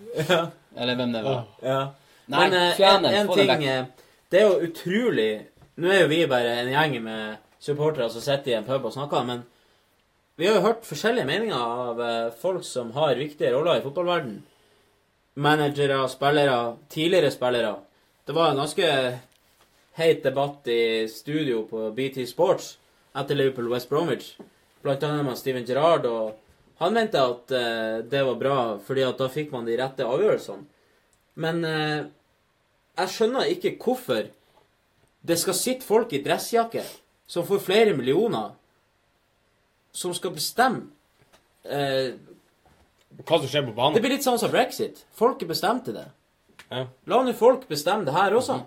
Eller 0.77 0.95
hvem 0.97 1.13
det 1.13 1.25
var. 1.25 1.45
Ja. 1.63 1.81
Nei, 2.31 2.43
Men 2.49 2.57
eh, 2.59 2.75
fjern 2.79 3.01
en, 3.01 3.07
den. 3.09 3.15
en 3.21 3.31
Få 3.31 3.37
den 3.37 3.47
ting 3.47 3.55
vekk. 3.55 3.69
eh, 3.69 4.11
Det 4.31 4.41
er 4.41 4.47
jo 4.47 4.69
utrolig 4.69 5.31
Nå 5.81 5.89
er 5.91 6.03
jo 6.05 6.11
vi 6.13 6.21
bare 6.31 6.57
en 6.61 6.69
gjeng 6.73 6.99
med 7.03 7.39
supportere 7.61 8.07
som 8.13 8.23
sitter 8.25 8.53
i 8.53 8.57
en 8.59 8.65
pub 8.67 8.85
og 8.89 8.93
snakker, 8.95 9.25
men 9.29 9.43
vi 10.41 10.47
har 10.49 10.55
jo 10.59 10.63
hørt 10.65 10.85
forskjellige 10.89 11.27
meninger 11.29 11.57
av 11.57 11.99
eh, 12.01 12.31
folk 12.41 12.65
som 12.65 12.91
har 12.97 13.15
viktige 13.21 13.51
roller 13.53 13.81
i 13.81 13.83
fotballverden. 13.85 14.39
Managere, 15.41 16.09
spillere, 16.09 16.77
tidligere 16.89 17.31
spillere. 17.31 17.75
Det 18.27 18.33
var 18.37 18.51
en 18.51 18.61
ganske 18.63 18.89
heit 20.01 20.23
debatt 20.25 20.69
i 20.69 21.09
studio 21.09 21.63
på 21.71 21.91
BT 21.97 22.25
Sports 22.29 22.75
etter 23.17 23.35
Liverpool 23.37 23.69
West 23.73 23.89
Bromwich. 23.91 24.35
Blant 24.83 25.03
annet 25.05 25.25
med 25.27 25.37
Steven 25.39 25.67
Gerrard, 25.69 26.07
og 26.07 26.37
han 26.81 26.95
mente 26.97 27.21
at 27.21 27.53
eh, 27.53 27.99
det 28.09 28.23
var 28.25 28.39
bra, 28.41 28.57
fordi 28.85 29.05
at 29.05 29.19
da 29.21 29.29
fikk 29.33 29.53
man 29.53 29.69
de 29.69 29.77
rette 29.81 30.07
avgjørelsene. 30.09 30.65
Men 31.41 31.65
eh, 31.65 31.99
jeg 32.99 33.09
skjønner 33.15 33.51
ikke 33.53 33.77
hvorfor 33.81 34.27
det 35.23 35.37
skal 35.39 35.55
sitte 35.55 35.85
folk 35.87 36.13
i 36.17 36.23
dressjakke 36.25 36.83
som 37.31 37.45
får 37.47 37.61
flere 37.63 37.93
millioner, 37.97 38.51
som 39.93 40.15
skal 40.17 40.33
bestemme 40.35 40.87
eh, 41.65 42.15
Hva 43.27 43.39
som 43.41 43.47
skjer 43.51 43.67
på 43.69 43.75
banen? 43.77 43.95
Det 43.97 44.03
blir 44.05 44.15
litt 44.17 44.25
sånn 44.27 44.39
som 44.41 44.51
brexit. 44.53 45.03
Folket 45.19 45.49
bestemte 45.51 45.93
det. 45.95 46.07
Ja. 46.71 46.85
La 47.11 47.23
nå 47.27 47.33
folk 47.37 47.67
bestemme 47.69 48.07
det 48.07 48.15
her 48.15 48.35
også. 48.39 48.61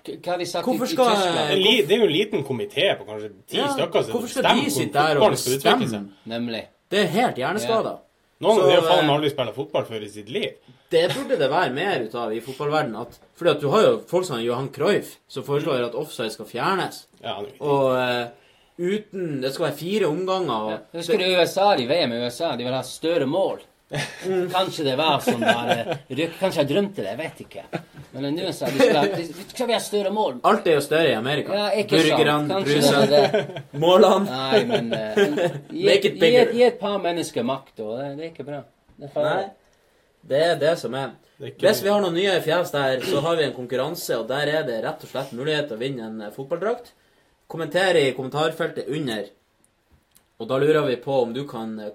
Hva 0.00 0.32
har 0.32 0.38
de 0.40 0.46
sagt 0.48 0.64
Hvorfor 0.64 0.88
i, 0.88 0.88
i 0.88 0.96
Tyskland? 0.96 1.18
Det 1.20 1.56
er, 1.60 1.82
det 1.86 1.92
er 1.94 2.00
jo 2.00 2.06
en 2.08 2.14
liten 2.14 2.44
komité 2.48 2.86
på 2.96 3.04
kanskje 3.04 3.28
ti 3.52 3.58
Ja, 3.60 3.66
stykker 3.76 4.06
som 4.06 4.14
hvorfor 4.16 4.30
skal 4.32 4.46
bestemmer 4.46 4.62
de 4.64 4.70
hvor 4.70 4.78
sitte 4.78 4.96
der 4.96 5.10
og 5.10 5.20
fotballen 5.20 5.40
skal 5.42 5.58
utvikle 5.58 5.84
bestemme? 5.84 6.12
seg. 6.14 6.30
Nemlig. 6.32 6.62
Det 6.90 7.02
er 7.02 7.10
helt 7.14 7.40
hjerneskada. 7.42 7.92
Noen 8.40 8.62
av 8.62 8.68
de 8.70 8.76
har 8.78 8.86
faen 8.88 9.04
meg 9.04 9.18
aldri 9.18 9.30
spilt 9.34 9.56
fotball 9.56 9.84
før 9.84 10.04
i 10.06 10.08
sitt 10.08 10.30
liv. 10.32 10.54
Det 10.90 11.02
burde 11.12 11.36
det 11.38 11.48
være 11.52 11.72
mer 11.76 12.04
ut 12.06 12.14
av 12.16 12.32
i 12.32 12.40
fotballverdenen. 12.42 13.02
At, 13.04 13.18
fordi 13.36 13.52
at 13.52 13.60
du 13.62 13.68
har 13.70 13.84
jo 13.84 13.96
folk 14.10 14.26
som 14.26 14.40
Johan 14.40 14.70
Cruyff, 14.74 15.18
som 15.28 15.44
foreslår 15.46 15.84
at 15.86 15.98
offside 15.98 16.32
skal 16.34 16.48
fjernes. 16.48 17.02
Ja, 17.20 17.36
Og 17.60 17.90
uh, 17.94 18.32
uten 18.80 19.42
Det 19.44 19.52
skal 19.52 19.68
være 19.68 19.78
fire 19.82 20.08
omganger. 20.08 20.70
Og, 20.72 20.96
Husker 20.96 21.20
du 21.20 21.26
USA, 21.36 21.74
de 21.76 21.86
VM 21.90 22.14
med 22.14 22.24
USA? 22.24 22.54
De 22.56 22.64
vil 22.64 22.78
ha 22.78 22.82
større 22.86 23.28
mål. 23.28 23.60
Kanskje 24.54 24.84
det 24.86 24.92
var 24.98 25.16
sånn 25.24 25.40
bare 25.42 25.96
rykk- 26.06 26.36
Kanskje 26.38 26.62
jeg 26.62 26.68
drømte 26.70 27.02
det, 27.02 27.08
jeg 27.10 27.18
vet 27.18 27.40
ikke. 27.42 27.62
Men 28.12 28.28
nå 28.36 28.50
så 28.54 28.68
skal, 28.70 29.66
vi 29.66 29.74
ha 29.74 29.80
større 29.82 30.12
mål. 30.14 30.36
Alt 30.46 30.68
er 30.70 30.76
jo 30.76 30.82
større 30.84 31.10
i 31.10 31.16
Amerika. 31.18 31.54
Ja, 31.58 31.68
ikke 31.82 31.98
sant. 31.98 32.12
Burgerne, 32.20 32.60
brusene, 32.66 33.62
målene. 33.82 34.28
Nei, 34.30 34.60
men 34.70 34.92
uh, 34.98 35.56
gi, 35.70 35.86
Make 35.88 36.12
it 36.12 36.20
bigger. 36.22 36.52
gi 36.54 36.62
et 36.68 36.78
par 36.82 37.00
mennesker 37.02 37.46
makt, 37.46 37.74
og 37.82 37.96
det, 37.98 38.12
det 38.18 38.28
er 38.28 38.30
ikke 38.30 38.46
bra. 38.46 38.62
Det 39.00 39.10
er. 39.10 39.26
Nei, 39.26 39.50
det 40.30 40.44
er 40.52 40.62
det 40.62 40.76
som 40.78 40.94
er. 40.98 41.12
Det 41.40 41.50
er 41.54 41.58
Hvis 41.64 41.82
vi 41.82 41.90
har 41.90 42.02
noen 42.04 42.14
nye 42.18 42.38
fjes 42.44 42.70
der, 42.74 43.02
så 43.10 43.22
har 43.26 43.38
vi 43.38 43.46
en 43.48 43.54
konkurranse, 43.56 44.18
og 44.20 44.26
der 44.30 44.54
er 44.58 44.66
det 44.68 44.80
rett 44.84 45.06
og 45.06 45.10
slett 45.10 45.30
mulighet 45.34 45.70
til 45.70 45.78
å 45.78 45.82
vinne 45.82 46.06
en 46.10 46.24
eh, 46.26 46.32
fotballdrakt. 46.34 46.90
Kommenter 47.50 47.96
i 47.96 48.10
kommentarfeltet 48.14 48.90
under. 48.92 49.24
Og 50.40 50.48
da 50.50 50.58
lurer 50.60 50.84
vi 50.90 50.98
på 51.00 51.22
om 51.24 51.32
du 51.34 51.46
kan 51.48 51.72
eh, 51.80 51.94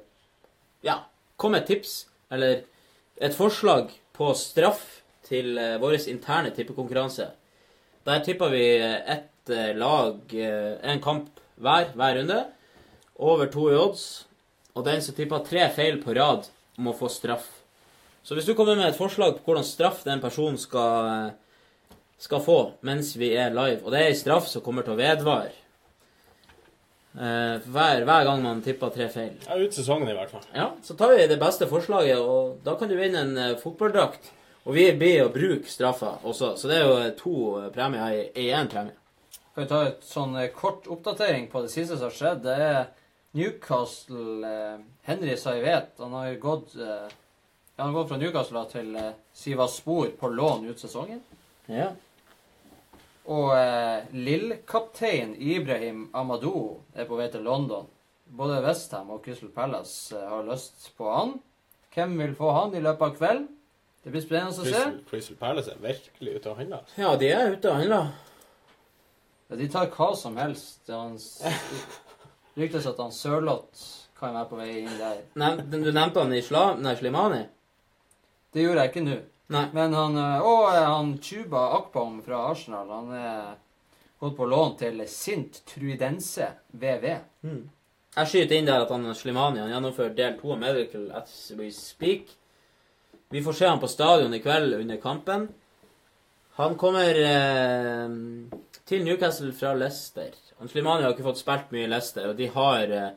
ja, 0.87 0.97
komme 1.37 1.57
med 1.57 1.65
et 1.65 1.71
tips, 1.73 1.93
eller 2.31 2.63
et 3.21 3.35
forslag 3.35 3.91
på 4.15 4.31
straff 4.37 4.83
til 5.25 5.57
eh, 5.57 5.77
vår 5.81 5.97
interne 6.11 6.53
tippekonkurranse. 6.55 7.29
Der 8.05 8.23
tipper 8.25 8.53
vi 8.53 8.65
eh, 8.77 8.99
ett 9.15 9.49
eh, 9.49 9.73
lag, 9.77 10.19
én 10.31 11.01
kamp 11.03 11.29
hver, 11.55 11.91
hver 11.95 12.19
runde. 12.19 12.43
Over 13.15 13.47
to 13.47 13.69
i 13.71 13.77
odds. 13.79 14.25
Og 14.75 14.83
den 14.85 15.01
som 15.01 15.15
tipper 15.15 15.43
tre 15.47 15.69
feil 15.71 16.01
på 16.03 16.13
rad, 16.15 16.49
må 16.77 16.91
få 16.93 17.07
straff. 17.07 17.47
Så 18.23 18.35
hvis 18.35 18.47
du 18.47 18.55
kommer 18.57 18.75
med 18.75 18.89
et 18.89 18.97
forslag 18.97 19.37
på 19.37 19.45
hvordan 19.45 19.63
straff 19.63 20.03
den 20.03 20.19
personen 20.19 20.57
skal, 20.59 21.31
skal 22.19 22.41
få 22.43 22.57
mens 22.83 23.13
vi 23.15 23.31
er 23.37 23.53
live, 23.55 23.85
og 23.85 23.93
det 23.93 24.01
er 24.01 24.09
en 24.09 24.17
straff 24.19 24.49
som 24.51 24.63
kommer 24.65 24.83
til 24.83 24.95
å 24.95 24.99
vedvare 24.99 25.53
hver, 27.15 28.03
hver 28.05 28.23
gang 28.27 28.41
man 28.43 28.61
tipper 28.61 28.89
tre 28.91 29.07
feil, 29.09 29.35
Ja, 29.47 29.55
ut 29.55 29.73
sesongen 29.73 30.09
i 30.09 30.13
hvert 30.17 30.29
fall. 30.33 30.41
ja, 30.53 30.71
så 30.83 30.95
tar 30.99 31.13
vi 31.15 31.27
det 31.27 31.39
beste 31.39 31.67
forslaget, 31.67 32.17
og 32.19 32.57
da 32.65 32.75
kan 32.75 32.89
du 32.91 32.95
vinne 32.99 33.21
en 33.23 33.37
eh, 33.37 33.55
fotballdrakt. 33.61 34.31
Og 34.65 34.73
vi 34.73 34.87
blir 34.97 35.23
å 35.25 35.29
bruke 35.31 35.69
straffa 35.69 36.15
også, 36.25 36.55
så 36.57 36.67
det 36.67 36.77
er 36.81 36.85
jo 36.87 36.97
eh, 36.97 37.11
to 37.19 37.35
eh, 37.61 37.69
premier 37.71 38.31
i- 38.33 38.49
én 38.51 38.67
premie. 38.67 38.93
Kan 39.55 39.63
vi 39.63 39.69
ta 39.69 39.81
et 39.87 40.01
sånn 40.03 40.35
eh, 40.41 40.49
kort 40.51 40.87
oppdatering 40.91 41.47
på 41.51 41.61
det 41.61 41.69
siste 41.71 41.95
som 41.97 42.09
har 42.09 42.15
skjedd? 42.17 42.41
Det 42.43 42.55
er 42.59 42.87
Newcastle 43.35 44.47
eh, 44.47 44.79
Henry 45.07 45.35
Saivet. 45.37 45.93
Han 45.99 46.11
har 46.17 46.33
gått 46.41 46.75
eh, 46.75 47.07
Han 47.77 47.89
har 47.89 47.93
gått 47.93 48.09
fra 48.09 48.17
Newcastle 48.17 48.65
til 48.71 48.95
eh, 48.95 49.11
Sivaspor 49.35 50.11
på 50.19 50.29
lån 50.31 50.65
ut 50.69 50.79
sesongen. 50.79 51.21
Ja. 51.67 51.89
Og 53.25 53.51
eh, 53.57 54.05
Lill-kaptein 54.13 55.31
Ibrahim 55.41 56.09
Amadou 56.13 56.81
er 56.93 57.07
på 57.09 57.17
vei 57.17 57.25
til 57.33 57.41
London. 57.47 57.87
Både 58.25 58.59
Westham 58.65 59.09
og 59.15 59.23
Crystal 59.25 59.49
Palace 59.53 60.13
eh, 60.17 60.27
har 60.29 60.43
lyst 60.45 60.91
på 60.97 61.09
han. 61.09 61.35
Hvem 61.95 62.17
vil 62.21 62.35
få 62.37 62.51
han 62.53 62.75
i 62.77 62.81
løpet 62.83 63.01
av 63.07 63.15
kvelden? 63.17 63.47
Det 64.05 64.11
blir 64.13 64.21
spennende 64.21 64.53
å 64.53 64.61
se. 64.61 64.69
Crystal, 64.69 64.97
Crystal 65.09 65.37
Palace 65.41 65.73
er 65.73 65.81
virkelig 65.81 66.35
ute 66.37 66.51
og 66.51 66.59
handler. 66.61 66.89
ja, 67.01 67.15
de 67.17 67.29
er 67.33 67.55
ute 67.55 67.71
og 67.71 67.79
handler. 67.81 68.11
Ja, 69.49 69.55
de 69.61 69.67
tar 69.73 69.89
hva 69.93 70.11
som 70.17 70.37
helst. 70.37 70.83
Det 70.85 70.99
ryktes 72.61 72.85
at 72.89 72.99
han 73.01 73.13
Sørloth 73.13 73.85
kan 74.19 74.33
være 74.37 74.49
på 74.51 74.59
vei 74.61 74.69
inn 74.83 74.99
der. 74.99 75.23
Nev- 75.41 75.63
Du 75.73 75.89
nevnte 75.91 76.21
han 76.21 76.33
i 76.37 76.43
Sla, 76.45 76.67
nei, 76.79 76.93
Slimani? 76.99 77.41
Det 78.53 78.63
gjorde 78.63 78.85
jeg 78.85 78.93
ikke 78.93 79.03
nå. 79.09 79.17
Nei. 79.53 79.67
Men 79.73 79.93
han 79.93 80.17
eh, 80.17 80.41
Og 80.41 80.71
eh, 80.71 80.81
han 80.89 81.17
Chuba 81.21 81.67
Akpom 81.77 82.21
fra 82.25 82.47
Arsenal, 82.51 82.89
han 82.89 83.11
er 83.13 83.51
gått 84.21 84.37
på 84.37 84.47
lån 84.49 84.77
til 84.79 85.03
Sint 85.11 85.61
Truidense 85.69 86.47
VV. 86.71 87.05
Jeg 88.15 88.31
skyter 88.31 88.55
inn 88.57 88.69
der 88.69 88.85
at 88.85 88.93
han 88.93 89.05
Slimani 89.13 89.59
han 89.59 89.73
gjennomfører 89.73 90.15
del 90.17 90.39
to 90.39 90.53
av 90.55 90.61
Medical 90.61 91.09
as 91.19 91.51
we 91.59 91.69
speak. 91.75 92.31
Vi 93.29 93.43
får 93.43 93.57
se 93.57 93.67
han 93.67 93.81
på 93.81 93.91
stadion 93.91 94.33
i 94.33 94.39
kveld 94.39 94.77
under 94.79 94.97
kampen. 95.03 95.49
Han 96.55 96.77
kommer 96.79 97.19
eh, 97.19 98.15
til 98.87 99.03
Newcastle 99.03 99.51
fra 99.53 99.73
Leicester. 99.75 100.31
Han 100.61 100.71
Slimani 100.71 101.03
har 101.03 101.11
ikke 101.11 101.27
fått 101.27 101.41
spilt 101.43 101.73
mye 101.75 101.83
i 101.83 101.91
Leicester, 101.91 102.29
og 102.31 102.39
de 102.39 102.47
har 102.53 102.93
eh, 102.95 103.09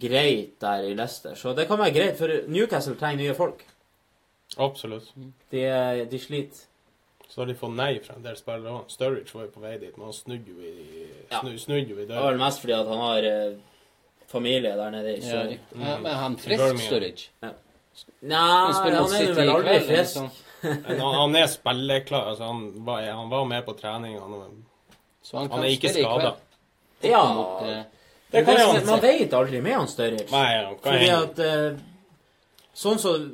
greit 0.00 0.56
der 0.64 0.86
i 0.88 0.94
Leicester. 0.96 1.36
Så 1.36 1.52
det 1.52 1.68
kan 1.68 1.78
være 1.78 1.94
greit, 1.98 2.16
for 2.16 2.32
Newcastle 2.48 2.96
trenger 2.96 3.26
nye 3.26 3.36
folk. 3.36 3.60
Absolutt. 4.58 5.12
De, 5.50 5.62
de 6.10 6.18
sliter. 6.18 6.64
Så 7.28 7.42
har 7.42 7.46
de 7.50 7.54
fått 7.60 7.74
nei 7.76 7.98
fra 8.00 8.14
en 8.16 8.24
del 8.24 8.36
spillere 8.38 8.72
òg. 8.72 8.88
Sturridge 8.92 9.34
var 9.36 9.44
jo 9.44 9.50
på 9.52 9.60
vei 9.62 9.74
dit, 9.78 9.96
men 9.98 10.08
han 10.08 10.14
snudde 10.16 10.48
jo 10.54 10.62
i, 10.64 11.08
Ja. 11.30 11.42
snudde 11.42 11.92
jo 11.92 11.98
i 12.00 12.06
Det 12.08 12.16
var 12.16 12.30
vel 12.32 12.40
mest 12.40 12.62
fordi 12.62 12.72
at 12.72 12.88
han 12.88 13.02
har 13.04 13.26
eh, 13.28 13.56
familie 14.26 14.76
der 14.76 14.90
nede 14.90 15.12
i 15.12 15.20
Ja, 15.20 15.30
sør. 15.30 15.50
ja, 15.52 15.98
men 15.98 16.14
han 16.22 16.36
frisk 16.40 16.62
Sturridge? 16.62 16.86
Sturridge. 16.88 17.28
Nei, 18.22 18.38
Han 18.38 18.72
han 18.72 19.12
er 19.14 19.34
vel 19.34 19.50
aldri 19.50 19.62
kveld, 19.68 19.86
frisk. 19.86 19.98
Liksom. 19.98 20.30
Han, 20.88 21.14
han 21.14 21.36
er 21.36 21.46
spilleklar. 21.46 22.30
Altså, 22.32 22.44
han, 22.44 22.84
var, 22.86 23.02
han 23.02 23.28
var 23.30 23.44
med 23.46 23.64
på 23.66 23.72
trening. 23.78 24.16
Han, 24.18 24.64
Så 25.22 25.36
han, 25.38 25.50
han 25.50 25.62
er 25.62 25.68
ikke 25.76 25.92
skada. 25.94 26.32
Ja, 27.02 27.20
Mot, 27.34 27.62
eh, 27.62 27.82
Det 28.32 28.44
kan 28.44 28.58
jeg 28.58 28.86
man, 28.86 29.00
vet 29.00 29.32
aldri 29.32 29.60
med 29.60 29.76
han 29.76 29.88
Sturridge. 29.88 30.26
Nei, 30.32 30.64
han 30.64 30.74
kan 30.82 30.92
Fordi 30.92 31.10
at 31.14 31.38
eh, 31.38 31.78
sånn 32.74 32.98
som 32.98 33.28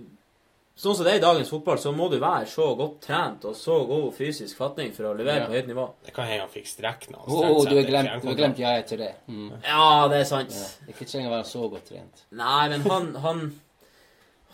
Sånn 0.74 0.96
som 0.98 1.06
det 1.06 1.12
er 1.12 1.18
i 1.20 1.22
dagens 1.22 1.50
fotball, 1.52 1.78
så 1.78 1.92
må 1.94 2.08
du 2.10 2.16
være 2.18 2.48
så 2.50 2.64
godt 2.74 2.96
trent 3.06 3.44
og 3.46 3.54
så 3.54 3.76
god 3.86 4.08
fysisk 4.16 4.56
fatning 4.58 4.90
for 4.96 5.06
å 5.06 5.12
levere 5.14 5.44
Ja. 5.44 5.46
på 5.46 5.52
høyt 5.54 5.68
nivå. 5.70 5.84
Det 6.04 6.14
kan 6.16 6.26
hende 6.26 6.40
han 6.40 6.50
fikk 6.50 6.66
strekk 6.66 7.06
han 7.12 7.20
oh, 7.28 7.60
seg 7.62 7.70
du 7.70 7.76
har 7.78 7.86
glemt, 7.90 8.24
glemt 8.36 8.58
jeg 8.58 8.86
til 8.88 8.98
det. 8.98 9.12
Mm. 9.28 9.52
Ja, 9.62 10.08
det 10.10 10.18
er 10.18 10.24
sant. 10.24 10.50
Ja. 10.50 10.90
Ikke 10.90 11.06
trenger 11.06 11.30
å 11.30 11.34
være 11.36 11.46
så 11.46 11.68
godt 11.70 11.86
trent. 11.92 12.24
Nei, 12.30 12.68
men 12.74 12.82
han, 12.90 13.14
han 13.22 13.44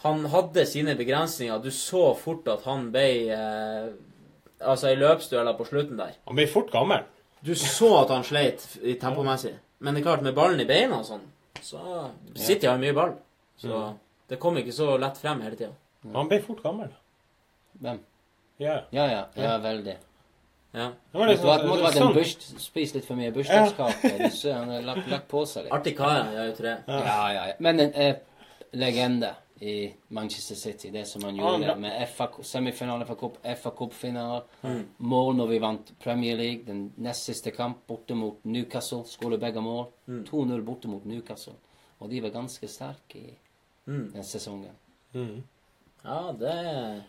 Han 0.03 0.25
hadde 0.33 0.63
sine 0.67 0.95
begrensninger. 0.97 1.59
Du 1.61 1.71
så 1.71 2.15
fort 2.17 2.47
at 2.49 2.63
han 2.65 2.87
ble 2.93 3.29
eh, 3.37 3.91
Altså, 4.61 4.89
i 4.93 4.97
løpsdueller 4.97 5.57
på 5.57 5.65
slutten 5.69 5.97
der. 6.01 6.15
Han 6.29 6.37
ble 6.37 6.47
fort 6.49 6.71
gammel. 6.73 7.05
Du 7.45 7.55
så 7.55 7.91
at 8.03 8.11
han 8.13 8.25
sleit 8.25 8.65
i 8.85 8.95
tempomessig. 9.01 9.55
Men 9.81 9.95
det 9.97 10.01
er 10.03 10.05
klart, 10.11 10.23
med 10.23 10.35
ballen 10.37 10.61
i 10.61 10.67
beina 10.69 10.99
og 11.01 11.07
sånn, 11.09 11.23
så 11.65 11.81
sitter 12.37 12.69
har 12.75 12.79
mye 12.83 12.93
ball. 12.97 13.15
Så 13.57 13.69
Mm. 13.73 13.95
det 14.29 14.39
kom 14.41 14.57
ikke 14.61 14.73
så 14.73 14.99
lett 15.01 15.17
frem 15.17 15.41
hele 15.41 15.57
tida. 15.57 15.73
Han 16.13 16.29
ble 16.29 16.41
fort 16.43 16.63
gammel. 16.63 16.89
Hvem? 17.81 17.99
Ja. 18.59 18.85
Ja, 18.93 19.07
ja. 19.11 19.25
Ja, 19.37 19.59
veldig. 19.59 19.97
Ja. 20.73 20.93
Det 21.13 21.19
var 21.19 21.27
liksom, 21.27 21.47
vært- 21.49 21.65
måtte 21.67 21.83
vært 21.83 21.97
en 21.97 22.03
sånn. 22.03 22.15
burst, 22.15 22.61
spist 22.61 22.95
litt 22.95 23.05
for 23.05 23.17
mye 23.17 23.33
bursdagskake. 23.33 24.31
Ja. 24.45 24.59
Han 24.59 24.69
har 24.69 24.83
lagt, 24.83 25.09
lagt 25.11 25.29
på 25.29 25.45
seg 25.47 25.65
litt. 25.65 25.73
Artig 25.73 25.97
kar, 25.97 26.31
jeg 26.33 26.57
tror 26.57 26.69
jeg. 26.69 26.85
Ja, 26.87 27.29
ja, 27.33 27.47
ja. 27.51 27.55
Men 27.59 27.81
en 27.81 27.93
eh, 27.95 28.15
legende 28.73 29.35
i 29.61 29.93
Manchester 30.09 30.55
City, 30.57 30.91
det 30.91 31.07
som 31.07 31.23
han 31.23 31.37
gjorde 31.37 31.67
Ja, 31.67 31.75
med 31.75 32.09
FA, 32.09 32.29
semifinale 32.43 33.05
for 33.07 33.15
cup, 33.17 33.37
FA 33.57 33.71
Cup-finale, 33.71 34.43
Mm. 34.63 34.87
mål 35.01 35.35
når 35.37 35.49
vi 35.49 35.59
vant 35.59 35.93
Premier 36.01 36.37
League, 36.37 36.65
den 36.65 36.93
nest 36.97 37.25
siste 37.25 37.51
kamp 37.51 37.87
borte 37.87 38.15
mot 38.15 38.39
Newcastle, 38.45 39.03
skåret 39.05 39.41
begge 39.41 39.61
mål. 39.61 39.87
Mm. 40.09 40.25
2-0 40.25 40.63
borte 40.65 40.89
mot 40.89 41.05
Newcastle. 41.05 41.55
Og 42.01 42.09
de 42.11 42.21
var 42.23 42.31
ganske 42.31 42.69
sterke 42.69 43.17
i 43.17 43.35
Mm. 43.87 44.13
den 44.13 44.23
sesongen. 44.25 44.73
Mm. 45.15 45.43
Ja, 46.05 46.33
det 46.33 47.03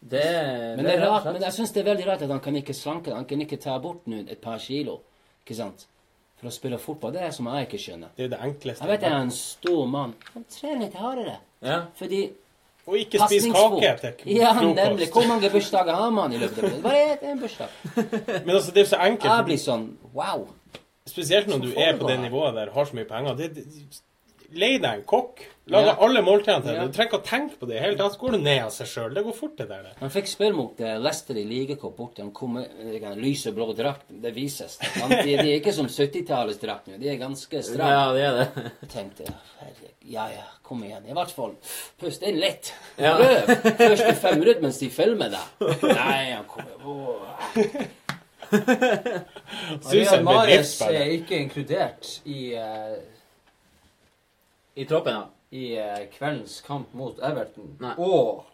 Det 0.00 0.76
Men 0.76 0.84
det 0.84 0.94
er 0.94 1.06
rart, 1.08 1.24
men 1.32 1.42
jeg 1.42 1.52
syns 1.56 1.72
det 1.72 1.80
er 1.80 1.90
veldig 1.90 2.06
rart 2.06 2.22
at 2.22 2.30
han 2.32 2.40
kan 2.44 2.56
ikke 2.56 2.74
slanke 2.76 3.14
Han 3.14 3.24
kan 3.24 3.40
ikke 3.40 3.56
ta 3.60 3.78
bort 3.78 4.06
nå 4.06 4.22
et 4.28 4.40
par 4.40 4.58
kilo, 4.58 5.00
ikke 5.44 5.56
sant? 5.56 5.86
For 6.40 6.50
å 6.50 6.52
spille 6.52 6.78
fotball. 6.78 7.12
Det 7.14 7.20
er 7.22 7.30
det 7.30 7.34
som 7.36 7.46
jeg 7.46 7.68
ikke 7.68 7.78
skjønner. 7.80 8.08
Det 8.16 8.24
er 8.26 8.32
det 8.34 8.40
enkleste. 8.42 8.84
Jeg 8.84 8.90
vet 8.90 9.04
jeg 9.06 9.12
er 9.12 9.22
en 9.22 9.30
stor 9.30 9.84
mann. 9.86 10.14
Han 10.34 10.44
trener 10.50 10.80
litt 10.84 10.96
hardere. 10.98 11.36
Ja. 11.64 11.78
Fordi 11.96 12.22
Og 12.86 12.96
ikke 13.00 13.20
spis 13.22 13.46
pasningsfot- 13.46 13.80
kake 13.80 14.12
til 14.18 14.32
Ja, 14.42 14.52
nemlig. 14.60 15.08
Hvor 15.12 15.28
mange 15.28 15.48
bursdager 15.50 15.94
har 15.94 16.10
man 16.10 16.32
i 16.32 16.40
løpet 16.42 16.64
av 16.64 16.70
det? 16.70 16.82
Bare 16.82 17.30
en 17.30 17.40
bursdag. 17.40 17.68
Men 18.46 18.56
altså, 18.56 18.74
det 18.74 18.82
er 18.82 18.90
så 18.90 18.98
enkelt. 19.06 19.30
Jeg 19.30 19.44
blir 19.44 19.62
sånn 19.62 19.86
wow. 20.12 20.44
Spesielt 21.06 21.48
når 21.48 21.62
Så 21.62 21.70
du 21.70 21.80
er 21.80 21.96
på 22.00 22.08
det 22.08 22.18
nivået 22.20 22.54
der, 22.58 22.74
har 22.74 22.84
så 22.84 22.96
mye 22.98 23.08
penger. 23.08 23.38
Det, 23.40 23.54
det, 23.54 23.64
Lei 24.52 24.78
deg 24.78 24.90
en 25.00 25.02
kokk. 25.08 25.40
Lag 25.72 25.86
Ja. 25.86 25.94
alle 26.04 26.20
måltidene 26.20 26.60
til. 26.62 26.74
Ja. 26.76 26.82
Du 26.86 26.92
trenger 26.92 27.08
ikke 27.08 27.20
å 27.22 27.24
tenke 27.24 27.56
på 27.56 27.66
det 27.66 27.76
i 27.78 27.80
hele 27.80 27.96
tatt. 27.96 28.12
Så 28.12 28.18
går 28.20 28.32
du 28.32 28.38
ned 28.38 28.62
av 28.66 28.70
seg 28.70 28.86
sjøl. 28.86 29.14
Det 29.16 29.22
går 29.24 29.32
fort, 29.32 29.56
det 29.56 29.68
der. 29.70 29.82
det. 29.82 29.92
Han 30.02 30.10
fikk 30.12 30.26
spørre 30.28 30.52
mot 30.58 30.78
Lester 31.00 31.38
i 31.40 31.44
ligacup 31.48 31.96
borte. 31.96 32.20
Han 32.20 32.32
kom 32.36 32.52
med 32.58 32.68
eh, 32.84 33.14
lyseblå 33.16 33.70
drakt. 33.74 34.04
Det 34.10 34.34
vises. 34.36 34.76
Han, 35.00 35.08
de, 35.10 35.22
de 35.40 35.48
er 35.54 35.56
ikke 35.62 35.72
som 35.72 35.86
70-tallets 35.88 36.60
drakt 36.60 36.86
nå. 36.92 36.98
De 37.00 37.08
er 37.08 37.16
ganske 37.16 37.62
stramme. 37.64 37.90
Ja, 37.96 38.12
det 38.12 38.22
er 38.28 38.32
det. 38.42 38.72
Tenkte 38.92 39.24
herregud, 39.62 39.94
ja 40.04 40.28
ja, 40.34 40.44
kom 40.62 40.84
igjen. 40.84 41.08
I 41.08 41.16
hvert 41.16 41.32
fall 41.32 41.56
pust 41.98 42.22
inn 42.28 42.36
litt. 42.44 42.74
Ja. 43.00 43.16
Prøv 43.16 43.64
første 43.78 44.14
fem 44.20 44.38
minutter 44.44 44.60
mens 44.68 44.78
de 44.84 44.90
filmer 44.92 45.32
deg. 45.32 45.74
Nei, 45.88 46.32
han 46.36 46.44
kommer 46.44 46.76
Åh. 46.84 47.32
Drittspiller. 49.80 51.00
er 51.00 51.12
ikke 51.16 51.38
inkludert 51.40 52.10
i, 52.28 52.52
eh, 52.54 52.96
I 54.76 54.84
troppen, 54.90 55.14
ja. 55.14 55.26
i 55.54 55.76
eh, 55.78 56.06
kveldens 56.16 56.60
kamp 56.66 56.92
mot 56.98 57.18
Everton. 57.22 57.76
Nei. 57.80 57.94
Og 57.98 58.44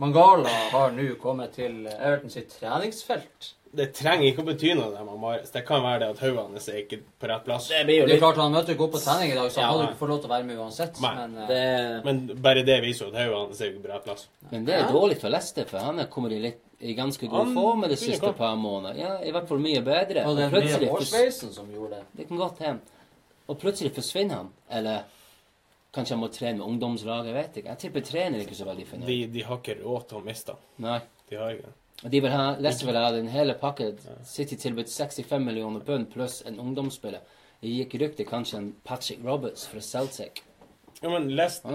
Mangala 0.00 0.48
har 0.72 0.90
nå 0.96 1.14
kommet 1.20 1.52
til 1.58 1.82
Everton 1.86 2.30
sitt 2.32 2.54
treningsfelt. 2.58 3.54
Det 3.70 3.92
trenger 3.94 4.26
ikke 4.32 4.42
å 4.42 4.46
bety 4.48 4.72
noe, 4.74 4.88
det 4.90 5.02
man 5.06 5.20
bare, 5.22 5.44
Det 5.46 5.60
kan 5.68 5.82
være 5.84 6.00
det 6.02 6.06
at 6.16 6.22
hodet 6.24 6.42
hans 6.42 6.64
er 6.72 6.78
ikke 6.80 6.96
på 7.22 7.28
rett 7.30 7.44
plass. 7.46 7.68
Det 7.70 7.84
blir 7.86 8.00
jo 8.00 8.06
Det 8.08 8.10
er 8.10 8.16
litt 8.16 8.22
klart 8.24 8.40
Han 8.42 8.50
møtte 8.56 8.72
jo 8.72 8.74
ikke 8.74 8.86
opp 8.88 8.94
på 8.96 9.02
trening 9.04 9.30
i 9.30 9.36
dag, 9.36 9.50
så 9.52 9.60
han 9.60 9.62
Ja, 9.62 9.68
hadde 9.70 9.84
nei. 9.84 9.90
ikke 9.92 10.00
fått 10.00 10.10
lov 10.10 10.18
til 10.24 10.26
å 10.30 10.32
være 10.32 10.46
med 10.48 10.56
uansett. 10.64 10.98
Nei. 11.04 11.12
Men, 11.20 11.36
eh, 11.38 11.46
det, 11.52 12.04
Men 12.08 12.42
bare 12.48 12.64
det 12.66 12.78
viser 12.82 13.04
jo 13.04 13.12
at 13.12 13.20
hodet 13.20 13.36
hans 13.38 13.60
er 13.60 13.70
ikke 13.70 13.84
på 13.84 13.92
rett 13.92 14.04
plass. 14.08 14.26
men 14.50 14.64
det 14.64 14.74
er 14.74 14.80
Ja. 14.80 14.88
dårlig 14.90 15.20
for 15.20 15.28
Leicester, 15.28 15.64
for 15.70 15.78
han 15.78 16.00
er 16.00 16.06
kommet 16.06 16.32
i, 16.32 16.40
litt, 16.40 16.58
i 16.80 16.94
ganske 16.94 17.28
god 17.30 17.44
Han 17.44 17.54
form 17.54 17.80
de 17.82 17.86
begynner 17.88 17.96
siste 17.96 18.26
godt. 18.26 18.36
par 18.38 18.56
månedene. 18.56 18.98
Ja, 18.98 19.18
I 19.22 19.30
hvert 19.30 19.46
fall 19.48 19.58
mye 19.58 19.82
bedre. 19.84 20.26
Og 20.26 20.36
den 20.36 20.50
nye 20.50 20.56
plutselig 20.60 20.88
fors- 20.90 20.98
hårsveisen 21.12 21.52
som 21.54 21.70
gjorde 21.70 21.90
det. 21.90 22.04
Det 22.16 22.28
kan 22.28 22.36
godt 22.38 22.58
hende. 22.58 22.80
Og 23.48 23.58
plutselig 23.60 23.92
forsvinner 23.94 24.34
han. 24.34 24.48
Eller 24.68 25.02
kanskje 25.94 26.14
han 26.16 26.22
må 26.22 26.28
trene 26.32 26.58
med 26.58 26.66
ungdomslaget. 26.66 27.26
Jeg 27.30 27.34
vet 27.40 27.56
ikke. 27.60 27.68
Jeg 27.74 27.78
tipper 27.84 28.06
trener 28.06 28.44
ikke 28.44 28.58
så 28.58 28.66
veldig 28.68 28.86
fornøyd. 28.86 29.06
De, 29.10 29.18
de 29.34 29.42
har 29.48 29.60
ikke 29.62 29.78
råd 29.82 30.08
til 30.10 30.20
å 30.20 30.24
miste 30.26 30.54
han. 30.56 30.64
Nei. 30.86 30.98
De 31.30 31.38
har 31.40 31.56
ikke. 31.56 31.72
Og 32.00 32.10
de 32.14 32.20
vil 32.24 32.32
ha, 32.32 32.44
Leicester 32.56 32.86
vil 32.88 32.96
ha 32.96 33.08
den 33.12 33.28
hele 33.28 33.54
pakken. 33.60 33.98
City 34.24 34.56
tilbudt 34.56 34.88
65 34.88 35.42
millioner 35.44 35.82
pund 35.84 36.08
pluss 36.12 36.40
en 36.48 36.56
ungdomsspiller. 36.62 37.20
Det 37.60 37.68
gikk 37.74 37.98
rykte 38.00 38.24
kanskje 38.24 38.56
en 38.62 38.70
Patrick 38.88 39.20
Roberts 39.24 39.66
fra 39.68 39.82
Celtic. 39.84 40.40
Ja, 41.02 41.08
men 41.08 41.30
Leicester, 41.32 41.72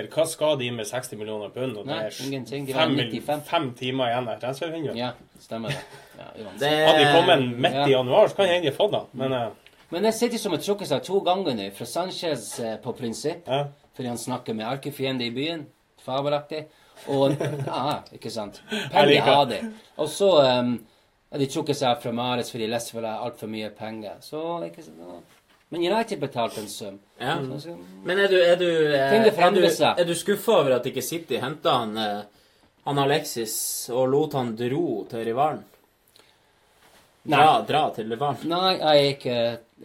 er 0.00 0.06
hva 0.12 0.24
skal 0.28 0.58
de 0.60 0.70
med 0.72 0.86
60 0.88 1.18
millioner 1.20 1.50
pund? 1.52 1.76
Og 1.76 1.88
Nei, 1.88 1.98
det 2.04 2.06
er. 2.08 2.44
De 2.66 2.72
fem, 2.72 2.94
mil- 2.96 3.10
95. 3.12 3.42
fem 3.48 3.66
timer 3.76 4.12
igjen 4.12 4.28
av 4.32 4.38
transfervinduet. 4.40 4.96
Ja, 4.96 5.10
stemmer 5.40 5.72
det. 5.72 5.82
Ja, 6.16 6.28
det 6.60 6.70
Hadde 6.86 7.02
de 7.02 7.10
kommet 7.12 7.58
midt 7.66 7.74
Ja. 7.74 7.86
i 7.86 7.92
januar, 7.92 8.28
så 8.28 8.36
kan 8.36 8.46
jeg 8.48 8.60
egentlig 8.60 8.76
fått 8.78 8.92
det. 8.92 9.02
Men 9.12 9.32
eh, 9.32 9.48
Men 9.88 10.02
det 10.02 10.12
sitter 10.16 10.40
som 10.42 10.54
et 10.56 10.64
trukket 10.66 10.90
seg 10.90 11.04
to 11.06 11.20
ganger 11.26 11.54
nå. 11.54 11.68
Fra 11.76 11.86
Sanchez 11.86 12.48
eh, 12.58 12.74
på 12.82 12.94
prinsipp, 12.98 13.46
ja. 13.46 13.66
fordi 13.94 14.10
han 14.10 14.18
snakker 14.18 14.56
med 14.56 14.66
arkefiende 14.66 15.26
i 15.26 15.30
byen. 15.34 15.66
Fabelaktig. 16.02 16.66
Og 17.12 17.36
Ja, 17.66 18.00
ikke 18.12 18.30
sant. 18.30 18.62
Penger 18.92 19.22
har 19.22 19.46
de. 19.50 19.60
Og 20.02 20.10
så 20.10 20.30
um, 20.42 20.76
er 21.30 21.42
de 21.42 21.48
trukket 21.52 21.78
seg 21.78 22.02
fra 22.02 22.12
Mares 22.14 22.50
fordi 22.52 22.68
de 22.70 22.80
vil 22.96 23.08
ha 23.08 23.18
altfor 23.26 23.50
mye 23.52 23.70
penger. 23.76 24.18
Så 24.24 24.42
ikke 24.66 24.86
sant. 24.86 25.34
Men 25.68 25.82
United 25.82 26.20
betalte 26.22 26.60
en 26.62 26.68
sum. 26.70 26.98
Ja. 27.18 27.36
Men 28.04 28.18
er 28.22 28.30
du, 28.30 28.36
er 28.38 28.56
du, 28.56 28.66
er, 28.70 29.14
er 29.18 29.50
du, 29.50 29.64
er 29.66 30.04
du 30.06 30.14
skuffa 30.14 30.60
over 30.60 30.76
at 30.78 30.86
ikke 30.86 31.02
City 31.02 31.40
henta 31.42 31.80
han, 31.80 31.96
eh, 31.98 32.20
han 32.86 33.00
Alexis 33.02 33.56
og 33.90 34.06
lot 34.12 34.36
han 34.38 34.54
dro 34.58 35.02
til 35.10 35.26
rivalen? 35.26 35.64
Dra, 37.26 37.62
dra 37.68 37.82
til 37.96 38.10
rivalen? 38.12 38.48
Nei, 38.50 38.72
jeg 38.78 38.86
er 39.06 39.12
ikke, 39.14 39.36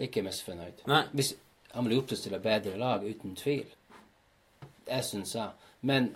ikke 0.07 0.23
misfornøyd. 0.25 0.83
Nei. 0.87 1.03
Hvis, 1.17 1.33
han 1.73 1.85
blir 1.87 1.97
gjort 2.01 2.11
oss 2.15 2.21
til 2.25 2.33
et 2.37 2.43
bedre 2.43 2.77
lag, 2.77 3.03
uten 3.07 3.35
tvil. 3.39 3.65
Det 4.87 5.01
syns 5.07 5.35
jeg. 5.35 5.49
Men 5.87 6.11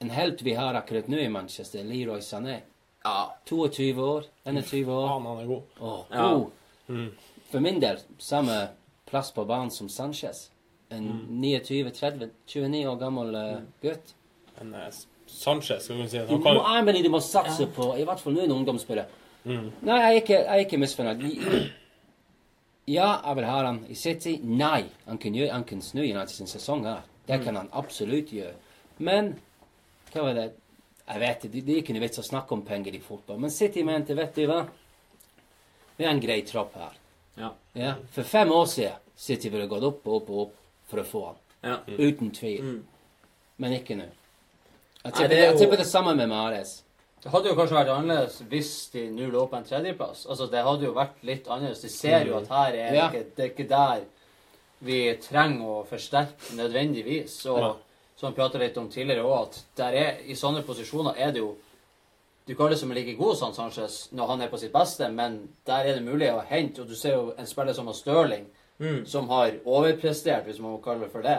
en 0.00 0.10
helt 0.14 0.42
vi 0.46 0.54
har 0.56 0.74
akkurat 0.78 1.08
nå 1.10 1.18
i 1.20 1.28
Manchester, 1.28 1.84
Leroy 1.84 2.20
Sané. 2.24 2.60
Ja. 3.04 3.32
22 3.48 3.96
år, 4.04 4.24
21 4.44 4.88
år. 4.92 5.08
Han, 5.08 5.26
han 5.26 5.38
er 5.42 5.46
god. 5.50 5.62
Åh, 5.80 6.00
Ja. 6.10 6.28
god. 6.34 6.50
Mm. 6.88 7.10
For 7.50 7.60
min 7.60 7.80
del, 7.82 7.98
samme 8.18 8.68
plass 9.10 9.30
på 9.34 9.44
banen 9.44 9.70
som 9.70 9.88
Sanchez. 9.88 10.50
En 10.90 11.04
Mm. 11.06 11.40
29-30, 11.44 12.28
29 12.46 12.86
år 12.90 12.96
gammel 12.98 13.34
uh, 13.34 13.60
gutt. 13.82 14.14
Men 14.58 14.74
uh, 14.74 14.88
Sanchez, 15.26 15.84
skal 15.84 15.96
vi 16.00 16.08
si 16.08 16.18
han 16.18 16.26
De 16.26 16.32
han 16.34 16.40
må, 16.42 16.44
kan 16.62 16.76
jeg 16.76 16.84
mener 16.84 17.02
de 17.02 17.08
må 17.12 17.20
satse 17.22 17.66
på, 17.74 17.92
i 17.98 18.04
hvert 18.04 18.20
fall 18.20 18.34
nå 18.34 18.42
en 18.44 18.50
ungdomsspiller. 18.56 19.06
Mm. 19.44 19.70
Nei, 19.82 19.98
jeg 20.00 20.10
er 20.16 20.20
ikke, 20.20 20.34
jeg 20.38 20.46
er 20.56 20.64
ikke 20.66 20.78
misfornøyd. 20.78 21.70
Ja, 22.90 23.20
jeg 23.26 23.36
vil 23.36 23.44
ha 23.46 23.60
han 23.64 23.78
i 23.88 23.94
City. 23.94 24.38
Nei, 24.42 24.82
han 25.06 25.18
kan, 25.18 25.34
gjøre, 25.36 25.52
han 25.54 25.64
kan 25.64 25.82
snu 25.84 26.00
United 26.02 26.34
sin 26.34 26.46
sesong 26.50 26.84
her. 26.84 27.02
Det 27.26 27.38
Mm. 27.38 27.44
kan 27.44 27.56
han 27.56 27.68
absolutt 27.72 28.32
gjøre. 28.32 28.54
Men 28.98 29.38
hva 30.12 30.22
var 30.22 30.34
det 30.34 30.52
Jeg 31.10 31.20
vet 31.20 31.42
det, 31.42 31.66
det 31.66 31.72
er 31.74 31.78
ikke 31.82 31.92
noe 31.92 32.00
vits 32.04 32.18
å 32.18 32.22
snakke 32.22 32.52
om 32.52 32.62
penger 32.62 32.94
i 32.94 33.00
fotball. 33.00 33.38
Men 33.40 33.50
City 33.50 33.82
mente, 33.82 34.14
vet 34.14 34.34
du 34.34 34.46
hva 34.46 34.68
Vi 35.98 36.04
har 36.04 36.12
en 36.12 36.20
grei 36.20 36.42
tropp 36.42 36.74
her. 36.74 36.92
Ja. 37.36 37.50
Ja, 37.74 37.94
For 38.12 38.22
fem 38.22 38.48
år 38.52 38.66
siden 38.66 38.92
City 39.16 39.48
ville 39.48 39.66
gått 39.66 39.82
opp 39.82 40.06
og 40.06 40.14
opp 40.22 40.30
og 40.30 40.38
opp 40.40 40.54
for 40.88 41.00
å 41.00 41.04
få 41.04 41.24
han. 41.26 41.36
Ja. 41.64 41.78
Uten 41.98 42.30
tvil. 42.30 42.62
Mm. 42.62 42.84
Men 43.58 43.72
ikke 43.72 43.96
nå. 43.96 44.04
Jeg 45.04 45.12
tipper 45.58 45.70
det 45.76 45.78
det 45.78 45.86
samme 45.86 46.14
med 46.14 46.28
Mares. 46.28 46.82
Det 47.20 47.30
hadde 47.34 47.50
jo 47.50 47.56
kanskje 47.58 47.76
vært 47.76 47.92
annerledes 47.92 48.38
hvis 48.48 48.72
de 48.94 49.02
nå 49.12 49.26
lå 49.28 49.44
på 49.50 49.58
en 49.58 49.66
tredjeplass. 49.66 50.24
Altså, 50.26 50.46
Det 50.46 50.62
hadde 50.64 50.86
jo 50.86 50.94
vært 50.96 51.20
litt 51.22 51.48
annerledes. 51.48 51.82
De 51.84 51.88
ser 51.92 52.24
jo 52.26 52.38
at 52.38 52.48
her 52.48 52.72
er 52.72 52.94
Ja. 52.94 53.08
ikke, 53.10 53.24
det 53.36 53.44
er 53.44 53.50
ikke 53.50 53.68
der 53.68 54.04
vi 54.80 55.16
trenger 55.20 55.66
å 55.66 55.86
forsterke 55.86 56.56
nødvendigvis. 56.56 57.46
Og 57.46 57.58
Ja. 57.58 57.74
som 58.16 58.32
vi 58.32 58.40
pratet 58.40 58.60
litt 58.60 58.78
om 58.78 58.88
tidligere 58.88 59.24
òg, 59.24 59.42
at 59.42 59.64
der 59.76 59.92
er, 59.92 60.16
i 60.26 60.34
sånne 60.34 60.62
posisjoner 60.62 61.14
er 61.16 61.32
det 61.32 61.38
jo 61.40 61.56
Du 62.48 62.54
kan 62.56 62.66
liksom 62.66 62.88
som 62.88 62.92
like 62.92 63.16
god 63.16 63.36
som 63.36 63.52
Sanchez 63.52 64.08
når 64.12 64.26
han 64.26 64.40
er 64.40 64.48
på 64.48 64.58
sitt 64.58 64.72
beste, 64.72 65.08
men 65.08 65.50
der 65.64 65.84
er 65.84 65.94
det 65.94 66.02
mulig 66.02 66.32
å 66.32 66.42
hente. 66.44 66.80
Og 66.80 66.88
du 66.88 66.96
ser 66.96 67.12
jo 67.12 67.34
en 67.38 67.46
spiller 67.46 67.72
som 67.72 67.86
har 67.86 67.94
mm. 68.80 69.06
som 69.06 69.28
har 69.28 69.52
overprestert, 69.64 70.44
hvis 70.44 70.58
man 70.58 70.72
må 70.72 70.82
kalle 70.82 71.04
det 71.04 71.12
for 71.12 71.22
det, 71.22 71.38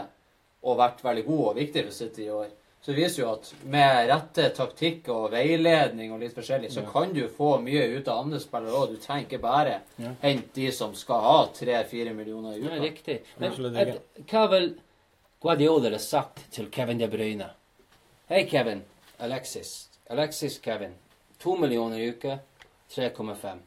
og 0.63 0.77
vært 0.77 1.03
veldig 1.03 1.25
god 1.25 1.47
og 1.49 1.55
viktig 1.55 1.83
for 1.83 1.91
City 1.91 2.27
i 2.27 2.29
år. 2.29 2.47
Så 2.81 2.93
viser 2.97 3.21
jo 3.21 3.31
at 3.35 3.51
med 3.69 4.07
rette 4.09 4.47
taktikk 4.57 5.09
og 5.13 5.31
veiledning 5.31 6.11
og 6.15 6.19
litt 6.23 6.33
forskjellig, 6.33 6.71
så 6.73 6.81
kan 6.91 7.11
du 7.13 7.27
få 7.29 7.59
mye 7.61 7.83
ut 7.99 8.07
av 8.09 8.23
andre 8.25 8.39
spillere 8.41 8.73
òg. 8.73 8.95
Du 8.95 8.97
trenger 9.03 9.27
ikke 9.27 9.41
bare 9.43 9.81
Ja. 10.01 10.13
hente 10.21 10.49
de 10.55 10.71
som 10.71 10.95
skal 10.95 11.21
ha 11.21 11.45
tre-fire 11.53 12.13
millioner 12.13 12.55
i 12.57 12.61
Ja, 12.63 12.71
uka. 12.75 12.81
riktig. 12.81 13.19
Men 13.37 13.51
et, 13.75 14.01
hva 14.27 14.47
vil 14.49 14.75
Guardiola 15.41 15.89
ha 15.91 15.97
sagt 15.99 16.51
til 16.51 16.69
Kevin 16.71 16.97
De 16.97 17.07
Bruyne? 17.07 17.51
Hei, 18.29 18.45
Kevin. 18.49 18.81
Alexis. 19.19 19.89
Alexis, 20.09 20.57
Kevin. 20.59 20.93
To 21.39 21.55
millioner 21.55 21.97
i 21.97 22.09
uke. 22.09 22.39
3,5. 22.89 23.59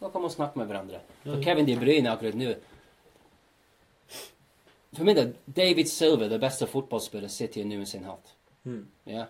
Da 0.00 0.08
kan 0.10 0.20
man 0.22 0.30
snakke 0.30 0.56
med 0.58 0.66
hverandre. 0.68 1.00
For 1.24 1.42
Kevin 1.42 1.66
De 1.66 1.76
Bruyne 1.76 2.06
akkurat 2.10 2.34
nå 2.34 2.54
For 4.96 5.04
min 5.04 5.16
del, 5.16 5.32
David 5.44 5.88
Silver, 5.88 6.28
det 6.28 6.38
beste 6.40 6.66
fotballspillet 6.70 7.30
City 7.30 7.60
har 7.62 7.66
noensinne 7.68 8.06
hatt. 8.06 8.32
Mm. 8.64 8.84
Ja. 9.10 9.26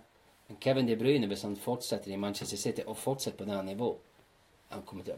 Men 0.48 0.56
Kevin 0.61 0.86
De 0.86 0.97
Bruyne, 0.97 1.27
hvis 1.31 1.43
han 1.43 1.56
fortsetter 1.56 2.12
i 2.12 2.16
Manchester 2.20 2.56
City 2.61 2.82
og 2.86 2.98
fortsetter 3.01 3.39
på 3.44 3.48
det 3.51 3.62
nivået, 3.65 3.97
han 4.70 4.82
kommer 4.86 5.05
til 5.06 5.15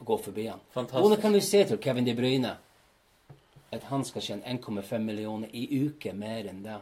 å 0.00 0.06
gå 0.08 0.16
forbi 0.24 0.46
han. 0.48 0.60
Hvordan 0.74 1.20
kan 1.20 1.32
du 1.36 1.40
se 1.44 1.64
til 1.68 1.78
Kevin 1.82 2.06
De 2.06 2.14
Bruyne 2.16 2.54
at 3.70 3.84
han 3.90 4.04
skal 4.04 4.22
tjene 4.24 4.46
1,5 4.56 4.98
millioner 5.04 5.50
i 5.54 5.66
uke 5.86 6.12
mer 6.16 6.48
enn 6.50 6.62
det? 6.64 6.78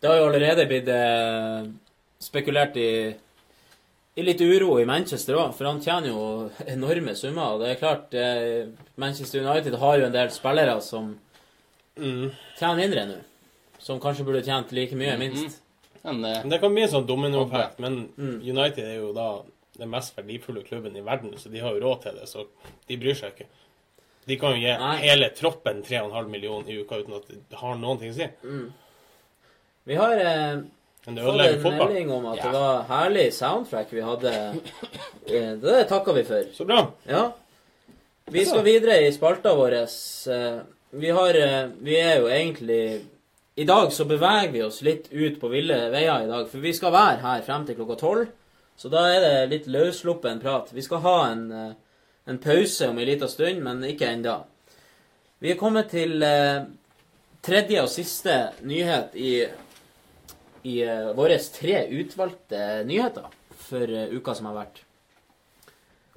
Det 0.00 0.08
har 0.10 0.18
jo 0.18 0.30
allerede 0.30 0.64
blitt 0.68 0.88
eh, 0.92 1.68
spekulert 2.20 2.76
i, 2.80 2.88
i 4.16 4.24
litt 4.24 4.40
uro 4.42 4.78
i 4.80 4.86
Manchester 4.88 5.36
òg, 5.38 5.52
for 5.56 5.68
han 5.68 5.80
tjener 5.84 6.10
jo 6.10 6.24
enorme 6.74 7.14
summer. 7.16 7.54
Og 7.54 7.62
det 7.62 7.74
er 7.74 7.80
klart, 7.82 8.16
eh, 8.16 8.72
Manchester 9.00 9.44
United 9.44 9.76
har 9.80 10.00
jo 10.00 10.08
en 10.08 10.16
del 10.16 10.32
spillere 10.34 10.80
som 10.84 11.14
Mm. 11.94 12.32
tjener 12.58 12.74
mindre 12.74 13.02
nå. 13.06 13.16
Som 13.78 14.00
kanskje 14.02 14.24
burde 14.26 14.40
tjent 14.42 14.72
like 14.74 14.96
mye, 14.98 15.12
minst. 15.20 15.44
Mm 15.44 15.52
eh, 15.52 15.60
Men 16.04 16.48
Det 16.50 16.60
kan 16.60 16.74
bli 16.74 16.82
en 16.84 16.88
sånn 16.92 17.06
dominoeffekt, 17.08 17.78
men 17.80 18.08
Mm. 18.18 18.40
United 18.44 18.84
er 18.84 18.96
jo 19.00 19.12
da 19.16 19.42
den 19.78 19.90
mest 19.90 20.14
verdifulle 20.16 20.62
klubben 20.62 20.96
i 20.96 21.00
verden, 21.02 21.32
så 21.38 21.50
de 21.50 21.58
har 21.58 21.72
jo 21.74 21.80
råd 21.80 22.02
til 22.02 22.12
det, 22.20 22.28
så 22.28 22.46
de 22.88 22.96
bryr 22.96 23.14
seg 23.18 23.32
ikke. 23.34 23.46
De 24.26 24.36
kan 24.40 24.50
jo 24.54 24.60
gi 24.62 24.76
Nei. 24.78 24.96
hele 25.02 25.30
troppen 25.30 25.82
3,5 25.82 26.28
millioner 26.30 26.70
i 26.70 26.78
uka 26.82 26.96
uten 27.02 27.14
at 27.16 27.26
det 27.28 27.58
har 27.58 27.74
noen 27.76 27.98
ting 27.98 28.10
å 28.12 28.14
si. 28.14 28.28
Vi 29.84 29.94
har 29.98 30.16
eh, 30.16 30.60
fått 31.04 31.18
en 31.18 31.60
fotball. 31.62 31.88
melding 31.88 32.10
om 32.12 32.26
at 32.26 32.36
Ja. 32.38 32.42
det 32.44 32.52
var 32.52 32.82
herlig 32.88 33.32
soundtrack 33.32 33.92
vi 33.92 34.00
hadde. 34.00 34.32
Eh, 35.26 35.54
det 35.56 35.88
takker 35.88 36.12
vi 36.14 36.22
for. 36.24 36.44
Så 36.54 36.64
bra. 36.64 36.90
Ja. 37.08 37.32
Vi 38.30 38.44
skal 38.44 38.62
videre 38.64 39.00
i 39.06 39.10
spalta 39.12 39.54
vår. 39.54 39.72
Eh, 39.82 40.60
Vi 40.94 41.10
har 41.10 41.34
eh, 41.34 41.68
Vi 41.82 41.96
er 41.98 42.20
jo 42.20 42.26
egentlig 42.28 43.04
I 43.56 43.64
dag 43.64 43.92
så 43.92 44.04
beveger 44.04 44.50
vi 44.50 44.62
oss 44.62 44.80
litt 44.82 45.12
ut 45.12 45.36
på 45.40 45.48
ville 45.48 45.76
veier 45.92 46.24
i 46.24 46.30
dag, 46.30 46.48
for 46.50 46.58
vi 46.58 46.72
skal 46.74 46.90
være 46.90 47.20
her 47.22 47.42
frem 47.46 47.62
til 47.66 47.76
klokka 47.78 47.96
tolv. 48.00 48.32
Så 48.74 48.90
da 48.90 49.04
er 49.06 49.20
det 49.22 49.50
litt 49.52 49.68
løssluppen 49.70 50.40
prat. 50.42 50.72
Vi 50.74 50.82
skal 50.82 51.04
ha 51.04 51.18
en, 51.28 51.44
eh, 51.52 51.76
en 52.26 52.40
pause 52.42 52.88
om 52.88 52.98
en 52.98 53.06
liten 53.06 53.30
stund, 53.30 53.62
men 53.62 53.84
ikke 53.86 54.10
enda. 54.10 54.40
Vi 55.38 55.52
er 55.52 55.60
kommet 55.60 55.92
til 55.94 56.22
eh, 56.22 56.66
tredje 57.46 57.84
og 57.84 57.92
siste 57.94 58.34
nyhet 58.66 59.14
i, 59.14 59.46
i 60.66 60.76
eh, 60.82 61.14
våre 61.14 61.38
tre 61.38 61.86
utvalgte 61.94 62.82
nyheter 62.90 63.30
for 63.68 63.86
uka 63.86 64.34
som 64.34 64.50
har 64.50 64.64
vært. 64.64 64.82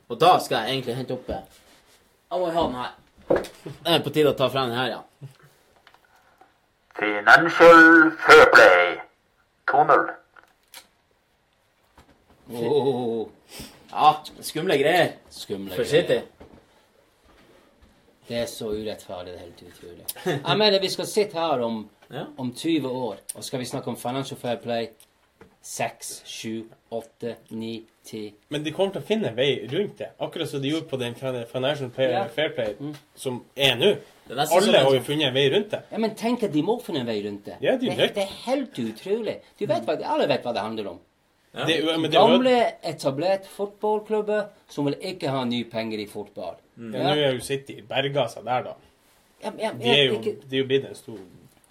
Og 0.09 0.17
da 0.17 0.39
skal 0.41 0.63
jeg 0.63 0.79
egentlig 0.79 0.97
hente 0.97 1.13
opp 1.13 1.29
Jeg 1.29 2.39
må 2.41 2.49
ha 2.49 2.65
den 2.65 2.81
her. 2.81 3.01
Det 3.83 3.93
er 3.93 4.01
på 4.01 4.09
tide 4.09 4.33
å 4.33 4.39
ta 4.39 4.49
frem 4.49 4.71
den 4.71 4.79
her, 4.79 4.89
ja. 4.97 5.36
Financial 6.99 8.11
Fair 8.25 8.45
Play 8.53 8.97
2-0. 9.67 10.09
oh, 12.53 13.27
Ja, 13.91 14.23
skumle 14.41 14.77
greier 14.77 15.11
skumle 15.29 15.75
for 15.75 15.83
greier. 15.83 16.01
City. 16.07 16.19
Det 18.27 18.37
er 18.41 18.45
så 18.51 18.65
urettferdig. 18.73 19.33
Det 19.33 19.35
er 19.35 19.43
helt 19.45 19.63
utrolig. 19.69 20.05
Jeg 20.47 20.57
mener 20.57 20.79
vi 20.83 20.89
skal 20.89 21.05
sitte 21.07 21.37
her 21.39 21.61
om, 21.63 21.89
Ja. 22.11 22.23
om 22.37 22.53
20 22.55 22.89
år, 22.89 23.15
og 23.35 23.43
skal 23.43 23.59
vi 23.59 23.65
snakke 23.65 23.87
om 23.87 23.97
financial 23.97 24.39
fair 24.39 24.55
play 24.63 24.87
6, 25.61 26.21
7, 26.25 26.69
8, 26.91 27.35
9, 27.49 27.85
10 28.05 28.33
Men 28.49 28.63
de 28.63 28.71
kommer 28.71 28.91
til 28.93 29.01
å 29.01 29.05
finne 29.07 29.27
en 29.29 29.35
vei 29.35 29.67
rundt 29.71 29.97
det, 29.99 30.07
akkurat 30.19 30.47
som 30.49 30.61
de 30.61 30.69
gjorde 30.71 30.87
på 30.87 30.97
den 30.97 31.15
Financial 31.15 31.89
Fair, 31.91 32.09
Ja. 32.09 32.27
Fair 32.27 32.49
Play 32.55 32.75
som 33.15 33.41
er 33.55 33.75
nå. 33.75 33.95
Alle 34.29 34.77
har 34.77 34.83
jo 34.83 34.99
sånn- 34.99 35.03
funnet 35.03 35.27
en 35.27 35.33
vei 35.33 35.49
rundt 35.53 35.69
det. 35.71 35.81
Ja, 35.91 35.97
men 35.97 36.15
tenk 36.15 36.43
at 36.43 36.51
de 36.53 36.61
må 36.61 36.81
finne 36.83 36.99
en 36.99 37.05
vei 37.07 37.21
rundt 37.25 37.45
det. 37.45 37.57
Ja, 37.61 37.77
de 37.77 37.89
det, 37.89 38.13
det 38.15 38.23
er 38.23 38.33
helt 38.45 38.79
utrolig. 38.79 39.37
Du 39.59 39.65
vet 39.65 39.85
hva, 39.85 39.97
Alle 40.03 40.27
vet 40.27 40.43
hva 40.43 40.53
det 40.53 40.61
handler 40.61 40.87
om. 40.87 40.99
Ja. 41.53 41.65
det 41.65 41.77
det 41.81 42.11
Gamle, 42.11 42.73
etablert 42.83 43.45
fotballklubber 43.49 44.49
som 44.69 44.85
vil 44.85 44.95
ikke 45.01 45.29
ha 45.29 45.43
nye 45.45 45.63
penger 45.65 45.99
i 45.99 46.05
fotball. 46.05 46.55
Ja, 46.77 46.83
Nå 46.91 47.15
er 47.15 47.33
jo 47.33 47.41
City 47.41 47.81
berga 47.81 48.27
seg 48.29 48.45
der, 48.45 48.63
da. 48.63 48.75
Ja, 49.43 49.51
ja, 49.57 49.71
De 49.73 49.89
er 49.89 50.03
jo, 50.05 50.19
ikke, 50.19 50.35
de 50.49 50.55
er 50.57 50.61
jo 50.61 50.67
blitt 50.67 50.85
en 50.89 50.95
stor 50.95 51.17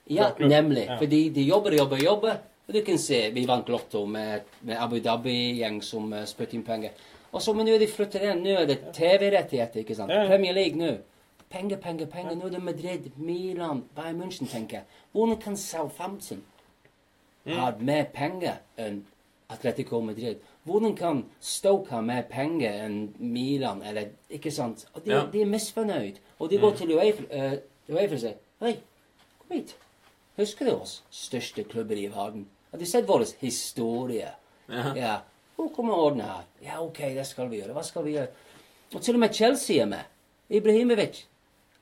ja 0.09 0.31
klubb. 0.31 0.51
nemlig. 0.51 0.87
Fordi 0.99 1.29
de 1.35 1.43
jobber, 1.43 1.73
jobber, 1.73 2.03
jobber. 2.03 2.39
Og 2.69 2.75
du 2.75 2.81
kan 2.83 2.99
se, 2.99 3.31
vi 3.31 3.45
vant 3.47 3.69
Lotto 3.69 4.07
med, 4.07 4.41
med 4.63 4.77
Abu 4.79 4.99
Dhabi-gjeng 4.99 5.83
som 5.83 6.13
uh, 6.13 6.25
spytter 6.27 6.55
inn 6.59 6.65
penger. 6.67 6.91
Og 7.33 7.43
så, 7.43 7.53
men 7.55 7.67
nå 7.67 7.75
er 7.75 7.79
de 7.79 7.87
flyttet 7.87 8.23
inn. 8.23 8.43
Nå 8.43 8.57
er 8.63 8.67
det 8.67 8.79
TV-rettigheter, 8.97 9.85
ikke 9.85 9.95
sant? 9.95 10.11
Premier 10.11 10.55
League 10.57 10.79
nå. 10.79 10.97
Penger, 11.51 11.77
penger, 11.77 12.07
penger. 12.07 12.35
Nå 12.35 12.47
er 12.47 12.51
det 12.51 12.63
Madrid, 12.63 13.11
Milan, 13.17 13.85
Bayern 13.97 14.21
München, 14.23 14.49
tenker 14.51 14.77
jeg. 14.77 14.85
Hvordan 15.13 15.41
kan 15.41 15.57
Southampton 15.57 16.43
Mm. 17.47 17.53
ha 17.53 17.71
mer 17.81 18.05
penger 18.15 18.57
enn 18.79 19.05
Atletico 19.51 20.01
Madrid? 20.01 20.37
Hvordan 20.65 20.97
kan 20.97 21.25
Stoke 21.41 21.91
ha 21.91 22.01
mer 22.01 22.23
penger 22.23 22.73
enn 22.87 23.15
Milan, 23.19 23.83
eller 23.83 24.09
Ikke 24.31 24.51
sant? 24.51 24.87
Og 24.95 25.05
de, 25.05 25.11
Ja. 25.11 25.27
de 25.33 25.41
er 25.43 25.47
misfornøyd. 25.47 26.17
Og 26.39 26.51
de 26.51 26.59
går 26.59 26.75
til 26.75 26.91
UEFA 26.97 27.23
eh, 27.31 27.53
og 27.89 28.19
sier 28.21 28.35
Hei, 28.61 28.73
kom 29.39 29.57
hit. 29.57 29.77
Husker 30.37 30.65
du 30.67 30.73
oss? 30.81 31.03
Største 31.11 31.65
klubber 31.65 31.95
i 31.97 32.07
verden. 32.07 32.47
Har 32.71 32.79
du 32.79 32.85
sett 32.85 33.07
vår 33.09 33.25
historie? 33.41 34.31
Ja. 34.69 34.95
Ja. 34.97 35.17
Hun 35.57 35.69
kommer 35.75 35.95
ordene 35.95 36.23
her? 36.23 36.45
Ja, 36.63 36.83
OK, 36.83 36.99
det 36.99 37.27
skal 37.27 37.49
vi 37.51 37.57
gjøre. 37.61 37.73
Hva 37.73 37.83
skal 37.85 38.05
vi 38.05 38.13
gjøre? 38.13 38.29
Og 38.95 39.03
til 39.03 39.15
og 39.15 39.21
med 39.21 39.33
Chelsea 39.35 39.83
er 39.83 39.87
med. 39.87 40.05
Ibrahimovic. 40.51 41.25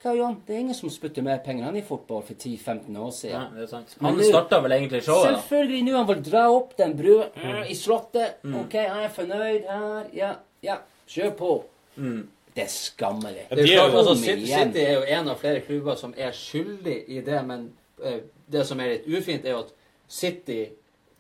Hva 0.05 0.13
gjør 0.13 0.27
han? 0.27 0.35
Det 0.45 0.53
er 0.53 0.59
ingen 0.61 0.77
som 0.77 0.91
spytter 0.93 1.25
mer 1.25 1.39
penger 1.41 1.71
enn 1.71 1.79
i 1.81 1.83
fotball 1.85 2.21
for 2.27 2.37
10-15 2.37 2.99
år 3.01 3.13
siden. 3.17 3.17
siden. 3.17 3.55
det 3.57 3.63
er 3.65 3.71
sant. 3.71 3.95
Han 4.05 4.19
starta 4.21 4.59
vel 4.61 4.75
egentlig 4.77 5.01
showet, 5.07 5.31
da. 5.31 5.39
Selvfølgelig 5.39 5.81
nå 5.87 5.95
han 5.97 6.11
vil 6.11 6.21
dra 6.27 6.43
opp 6.53 6.75
den 6.77 6.93
brua 6.99 7.31
mm. 7.33 7.63
i 7.73 7.77
slottet. 7.79 8.45
OK, 8.45 8.77
han 8.83 9.07
er 9.07 9.15
fornøyd 9.17 9.71
her. 9.71 10.11
Ja, 10.13 10.35
ja. 10.67 10.77
Kjør 11.09 11.33
på. 11.39 11.55
Mm. 11.97 12.21
Det 12.55 12.67
er 12.67 12.71
skammelig. 12.75 13.47
Det 13.49 13.65
er 13.65 13.73
jo 13.73 13.81
klart, 13.81 13.99
altså, 14.03 14.15
City, 14.21 14.85
er 14.85 14.93
jo 14.99 15.09
en 15.17 15.33
av 15.33 15.41
flere 15.41 15.65
klubber 15.65 15.97
som 15.99 16.15
er 16.17 16.37
skyldig 16.37 17.01
i 17.09 17.25
det, 17.25 17.41
men 17.49 17.67
uh, 18.05 18.21
det 18.53 18.69
som 18.69 18.85
er 18.85 18.93
litt 18.93 19.09
ufint, 19.09 19.49
er 19.49 19.57
jo 19.57 19.65
at 19.65 19.75
City 20.05 20.61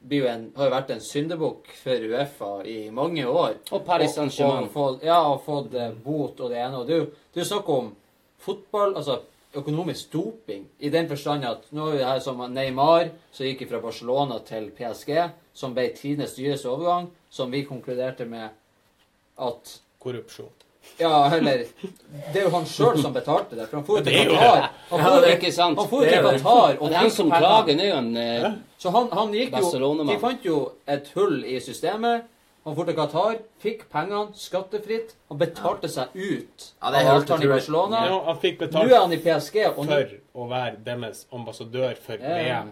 blir 0.04 0.26
jo 0.26 0.28
en, 0.28 0.48
har 0.60 0.68
jo 0.68 0.76
vært 0.76 0.92
en 0.92 1.02
syndebukk 1.02 1.72
for 1.80 2.08
Uefa 2.12 2.54
i 2.68 2.78
mange 2.92 3.24
år. 3.24 3.56
Og 3.72 3.84
Paris 3.88 4.12
Saint-Germain. 4.12 4.68
Ja, 5.02 5.22
og 5.32 5.40
fått 5.48 5.72
uh, 5.72 5.88
bot 6.04 6.44
og 6.44 6.52
det 6.52 6.60
ene. 6.60 6.84
Og 6.84 6.90
du, 6.92 6.98
du 7.00 7.00
jo 7.00 7.12
det 7.32 7.40
er 7.40 7.46
jo 7.46 7.52
snakk 7.54 7.76
om 7.80 7.94
fotball, 8.44 8.96
altså 8.96 9.20
økonomisk 9.54 10.12
doping, 10.12 10.66
i 10.80 10.90
den 10.90 11.08
forstand 11.08 11.44
at 11.46 11.68
nå 11.74 11.88
er 11.92 11.96
vi 11.98 12.02
her 12.08 12.20
som 12.22 12.42
Neymar, 12.50 13.12
som 13.32 13.46
gikk 13.46 13.68
fra 13.70 13.80
Barcelona 13.82 14.40
til 14.46 14.70
PSG, 14.74 15.14
som 15.54 15.74
ble 15.76 15.88
tidenes 15.94 16.34
dyreste 16.34 16.68
overgang, 16.70 17.08
som 17.30 17.52
vi 17.54 17.62
konkluderte 17.66 18.26
med 18.26 18.50
at 19.38 19.78
korrupsjon. 20.02 20.50
ja, 20.98 21.30
eller 21.34 21.64
Det 22.32 22.40
er 22.40 22.42
jo 22.42 22.50
han 22.50 22.66
sjøl 22.66 22.98
som 23.02 23.14
betalte 23.14 23.56
det. 23.56 23.68
For 23.70 23.78
han 23.78 23.86
for 23.86 23.98
Ja, 23.98 24.02
til 24.04 24.12
det 24.12 24.20
er 24.20 24.28
jo 24.28 24.34
Qatar. 24.36 24.68
Han 24.90 25.00
Ja, 25.00 25.04
for, 25.06 25.20
det 25.20 25.30
er 25.30 25.36
ikke 25.38 25.52
sant. 25.52 25.78
han 25.78 25.88
for 25.88 26.04
til 26.04 26.14
er. 26.14 26.22
Qatar 26.22 26.76
Og 26.80 26.90
er 26.90 26.96
han 26.98 27.06
fikk 27.06 27.16
som 27.16 27.30
klager 27.32 27.78
nå, 27.78 27.88
han 27.94 28.16
eh, 28.16 28.52
Så 28.78 28.90
han, 28.90 29.08
han 29.12 29.32
gikk 29.32 29.56
jo 29.56 29.94
De 30.04 30.18
fant 30.20 30.44
jo 30.44 30.58
et 30.86 31.10
hull 31.14 31.44
i 31.44 31.60
systemet. 31.60 32.28
Han 32.64 32.76
for 32.78 32.88
til 32.88 32.96
Qatar, 32.96 33.34
fikk 33.60 33.82
pengene 33.92 34.32
skattefritt. 34.40 35.10
Han 35.28 35.40
betalte 35.40 35.88
seg 35.92 36.14
ut 36.16 36.70
Ja, 36.80 36.90
det 36.90 37.02
er 37.02 37.02
av 37.02 37.10
helt 37.10 37.26
avtalen 37.26 37.44
i. 37.44 37.50
Barcelona. 37.52 38.06
Ja, 38.08 38.22
han 38.30 38.38
fikk 38.40 38.64
Nå 38.72 38.86
er 38.86 38.94
han 39.02 39.12
i 39.12 39.18
PSG, 39.20 39.58
og 39.74 39.84
nå, 39.84 39.98
for 40.32 40.40
å 40.44 40.48
være 40.48 40.80
deres 40.86 41.26
ambassadør 41.32 41.94
for 42.00 42.24
Ja. 42.24 42.62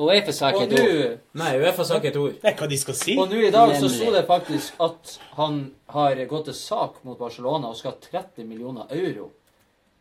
Og 0.00 0.08
UEFA 0.08 0.32
sa 0.32 0.48
ikke 0.50 0.64
et 0.64 0.80
ord. 0.80 1.18
Nei, 1.36 1.50
Uefa 1.60 1.84
sa 1.84 1.98
ikke 2.00 2.08
et 2.08 2.16
ord. 2.16 2.38
Det 2.40 2.48
er 2.48 2.56
hva 2.56 2.68
de 2.70 2.78
skal 2.80 2.96
si. 2.96 3.16
og 3.20 3.28
nå 3.28 3.42
i 3.44 3.50
dag 3.52 3.74
så 3.76 3.90
sto 3.92 4.08
det 4.14 4.24
faktisk 4.26 4.80
at 4.80 5.18
han 5.36 5.60
har 5.92 6.22
gått 6.30 6.48
til 6.48 6.56
sak 6.56 7.02
mot 7.04 7.18
Barcelona 7.18 7.68
og 7.68 7.76
skal 7.76 7.92
ha 7.92 8.22
30 8.22 8.48
millioner 8.48 8.88
euro 8.96 9.28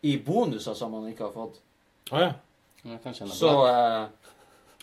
i 0.07 0.15
bonuser 0.17 0.73
som 0.73 0.95
han 0.95 1.11
ikke 1.11 1.27
har 1.27 1.35
fått. 1.35 1.59
Å 2.11 2.23
ja. 2.23 2.31
Så, 3.35 3.51
eh, 3.67 4.07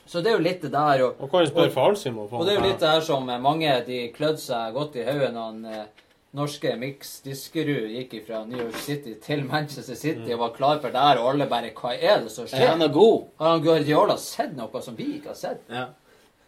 så 0.09 0.23
det 0.25 0.33
er 0.33 0.39
jo 0.39 0.45
litt 0.45 0.63
det 0.65 0.73
der. 0.73 1.05
Og, 1.05 1.23
Og 1.23 1.31
kan 1.31 1.45
jo 1.45 1.51
spørre 1.53 1.73
faren 1.75 1.97
sin 2.01 2.17
om 2.17 2.27
Og 2.33 2.45
det 2.47 2.55
er 2.55 2.61
jo 2.61 2.67
litt 2.67 2.81
det 2.81 2.91
her 2.91 3.05
som 3.05 3.29
eh, 3.29 3.41
mange 3.45 3.75
de 3.87 4.03
klødde 4.15 4.41
seg 4.43 4.77
godt 4.77 4.97
i 4.97 5.05
hodet 5.05 5.33
når 5.35 5.51
han 5.51 5.65
eh, 5.69 6.07
norske 6.39 6.75
Mix 6.81 7.21
Diskerud 7.25 7.89
gikk 7.93 8.19
fra 8.27 8.43
New 8.49 8.61
York 8.61 8.81
City 8.81 9.15
til 9.25 9.45
Manchester 9.49 9.97
City 9.97 10.33
og 10.33 10.43
var 10.43 10.57
klar 10.57 10.81
for 10.83 10.93
det 10.93 11.05
her, 11.05 11.21
og 11.21 11.33
alle 11.33 11.49
bare 11.49 11.73
Hva 11.77 11.95
er 11.95 12.25
det 12.25 12.33
som 12.33 12.49
Er 12.53 12.75
han 12.75 12.85
er 12.85 12.93
god? 12.93 13.29
Har 13.41 13.55
han 13.55 13.65
Guardiola 13.65 14.17
sett 14.21 14.57
noe 14.57 14.83
som 14.85 14.97
vi 14.97 15.15
ikke 15.19 15.33
har 15.33 15.41
sett? 15.41 15.63
Ja. 15.73 15.87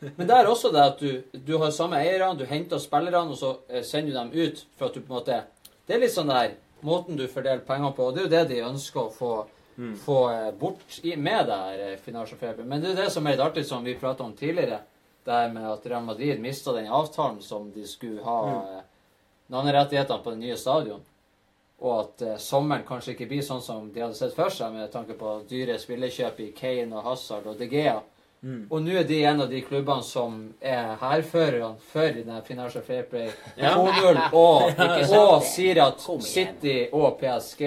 Men 0.16 0.26
det 0.26 0.36
er 0.36 0.48
også 0.48 0.72
det 0.72 0.80
at 0.80 1.00
du, 1.00 1.22
du 1.32 1.56
har 1.60 1.72
samme 1.76 2.00
eierne, 2.00 2.38
du 2.38 2.46
henter 2.48 2.80
spillerne, 2.80 3.32
og 3.32 3.36
så 3.36 3.54
eh, 3.68 3.84
sender 3.84 4.12
du 4.12 4.18
dem 4.18 4.34
ut 4.34 4.64
for 4.76 4.88
at 4.88 4.96
du 4.96 5.00
på 5.00 5.12
en 5.12 5.18
måte 5.18 5.40
Det 5.86 5.96
er 5.96 6.04
litt 6.04 6.14
sånn 6.14 6.32
der 6.32 6.56
måten 6.86 7.18
du 7.18 7.26
fordeler 7.28 7.64
penger 7.66 7.92
på, 7.96 8.06
og 8.08 8.14
det 8.14 8.22
er 8.22 8.26
jo 8.26 8.32
det 8.32 8.44
de 8.54 8.60
ønsker 8.64 9.02
å 9.02 9.10
få, 9.12 9.32
få 10.04 10.30
eh, 10.30 10.52
bort 10.54 11.00
i, 11.02 11.16
med 11.16 11.46
det 11.46 11.56
her 11.56 11.92
eh, 11.92 11.98
Fair 12.36 12.64
Men 12.64 12.80
det 12.80 12.90
er 12.90 13.04
det 13.04 13.10
som 13.10 13.26
er 13.26 13.36
litt 13.36 13.44
artig, 13.44 13.66
som 13.66 13.84
vi 13.84 13.94
prata 13.94 14.24
om 14.24 14.32
tidligere, 14.32 14.80
det 15.24 15.32
her 15.32 15.52
med 15.52 15.68
at 15.72 15.86
Real 15.86 16.04
Madrid 16.04 16.40
mista 16.40 16.72
den 16.72 16.88
avtalen 16.88 17.40
som 17.42 17.70
de 17.72 17.86
skulle 17.86 18.22
ha 18.22 18.40
eh, 18.56 18.82
navnerettighetene 19.52 20.22
på 20.24 20.30
det 20.30 20.38
nye 20.38 20.56
stadion. 20.56 21.02
Og 21.80 22.00
at 22.00 22.22
eh, 22.22 22.36
sommeren 22.36 22.84
kanskje 22.88 23.14
ikke 23.14 23.28
blir 23.30 23.44
sånn 23.44 23.62
som 23.64 23.90
de 23.92 24.04
hadde 24.04 24.18
sett 24.18 24.36
for 24.36 24.52
seg, 24.52 24.72
med 24.74 24.92
tanke 24.92 25.16
på 25.18 25.40
dyre 25.48 25.78
spillekjøp 25.80 26.40
i 26.44 26.50
Kane 26.56 26.96
og 26.96 27.06
Hazard 27.08 27.48
og 27.48 27.60
De 27.60 27.68
Gea. 27.70 28.00
Og 28.40 28.78
nå 28.80 28.94
er 28.96 29.04
de 29.04 29.18
en 29.28 29.42
av 29.44 29.50
de 29.50 29.58
klubbene 29.60 30.04
som 30.04 30.36
er 30.64 30.94
hærførerne 30.96 31.74
for 31.90 32.14
den 32.16 32.38
Financial 32.46 32.82
Fair 32.82 33.02
Play 33.04 33.28
Ja. 33.56 33.74
2-0, 33.76 34.20
og, 34.32 34.80
og 35.18 35.42
sier 35.44 35.82
at 35.84 36.00
City 36.24 36.86
og 36.96 37.18
PSG 37.20 37.66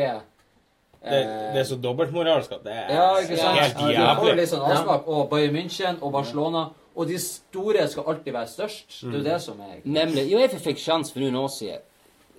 Det, 1.03 1.19
det 1.53 1.59
er 1.59 1.67
så 1.67 1.75
dobbeltmoralsk 1.83 2.51
at 2.55 2.63
det 2.63 2.71
er 2.73 2.93
Ja, 2.95 3.07
ikke 3.19 3.37
sant? 3.37 3.57
helt 3.59 3.81
Ja, 3.93 4.13
du 4.15 4.21
får 4.21 4.35
litt 4.39 4.49
sånn 4.53 4.63
avsmak. 4.69 5.07
Og 5.07 5.29
Bayern 5.29 5.55
München 5.57 5.97
og 6.01 6.13
Barcelona. 6.15 6.69
Og 6.95 7.07
de 7.09 7.17
store 7.19 7.87
skal 7.89 8.03
alltid 8.07 8.33
være 8.33 8.47
størst. 8.47 8.99
Det 9.01 9.09
er 9.09 9.17
jo 9.17 9.23
det 9.25 9.41
som 9.41 9.59
er 9.65 9.81
Nemlig. 9.83 10.27
Jo, 10.31 10.39
jeg 10.39 10.61
fikk 10.61 10.79
sjanse 10.79 11.13
for 11.13 11.19
noen 11.25 11.35
år 11.41 11.47
siden. 11.51 11.81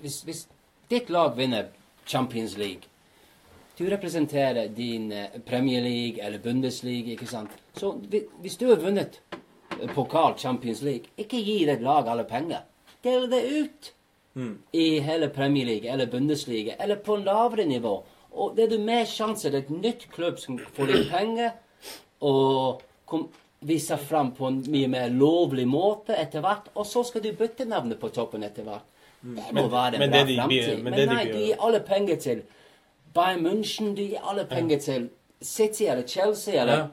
Hvis, 0.01 0.21
hvis 0.23 0.47
ditt 0.91 1.11
lag 1.11 1.37
vinner 1.37 1.67
Champions 2.07 2.57
League 2.59 2.89
Du 3.79 3.85
representerer 3.91 4.69
din 4.69 5.11
eh, 5.13 5.33
Premier 5.47 5.81
League 5.83 6.23
eller 6.23 6.39
Bundesliga, 6.39 7.11
ikke 7.17 7.27
sant. 7.27 7.51
Så 7.75 7.93
hvis 8.41 8.57
du 8.57 8.69
har 8.71 8.77
vunnet 8.79 9.19
eh, 9.33 9.89
pokal 9.95 10.37
Champions 10.39 10.83
League, 10.83 11.11
ikke 11.19 11.41
gi 11.43 11.65
ditt 11.67 11.83
lag 11.83 12.07
alle 12.09 12.25
penger. 12.25 12.63
Del 13.03 13.27
det 13.31 13.43
ut 13.45 13.93
i 14.73 15.01
hele 15.01 15.29
Premier 15.29 15.67
League 15.67 15.91
eller 15.91 16.07
Bundesliga 16.07 16.75
eller 16.79 16.97
på 16.97 17.17
lavere 17.17 17.65
nivå. 17.65 18.03
Og 18.35 18.57
det 18.57 18.65
er 18.65 18.73
du 18.77 18.79
mer 18.83 19.05
sjanse 19.07 19.47
til 19.49 19.55
et 19.61 19.71
nytt 19.71 20.09
klubb 20.15 20.39
som 20.43 20.59
får 20.59 20.91
litt 20.91 21.11
penger 21.11 21.53
og 22.25 22.83
kom, 23.07 23.29
viser 23.65 23.97
fram 24.01 24.33
på 24.37 24.49
en 24.49 24.59
mye 24.73 24.89
mer 24.91 25.09
lovlig 25.13 25.67
måte 25.71 26.17
etter 26.19 26.43
hvert. 26.45 26.67
Og 26.75 26.87
så 26.89 27.05
skal 27.07 27.23
du 27.25 27.31
bytte 27.39 27.65
navnet 27.69 28.01
på 28.01 28.11
toppen 28.15 28.43
etter 28.47 28.67
hvert. 28.67 28.85
Det 29.25 29.53
må 29.53 29.63
Men- 29.63 29.71
være 29.73 29.95
en 29.95 30.01
men 30.01 30.11
bra 30.11 30.19
det 30.19 30.27
de 30.27 30.37
fremtid. 30.37 30.83
men 30.83 30.85
Men, 30.85 31.01
de 31.01 31.07
nei, 31.15 31.25
du 31.25 31.39
gir 31.39 31.57
alle 31.61 31.81
penger 31.81 32.17
til 32.17 32.43
Bayern 33.15 33.47
München, 33.47 33.95
du 33.95 34.03
gir 34.03 34.21
alle 34.31 34.45
penger 34.45 34.79
til 34.79 35.09
City 35.41 35.85
eller 35.87 36.03
Chelsea 36.07 36.61
eller, 36.61 36.89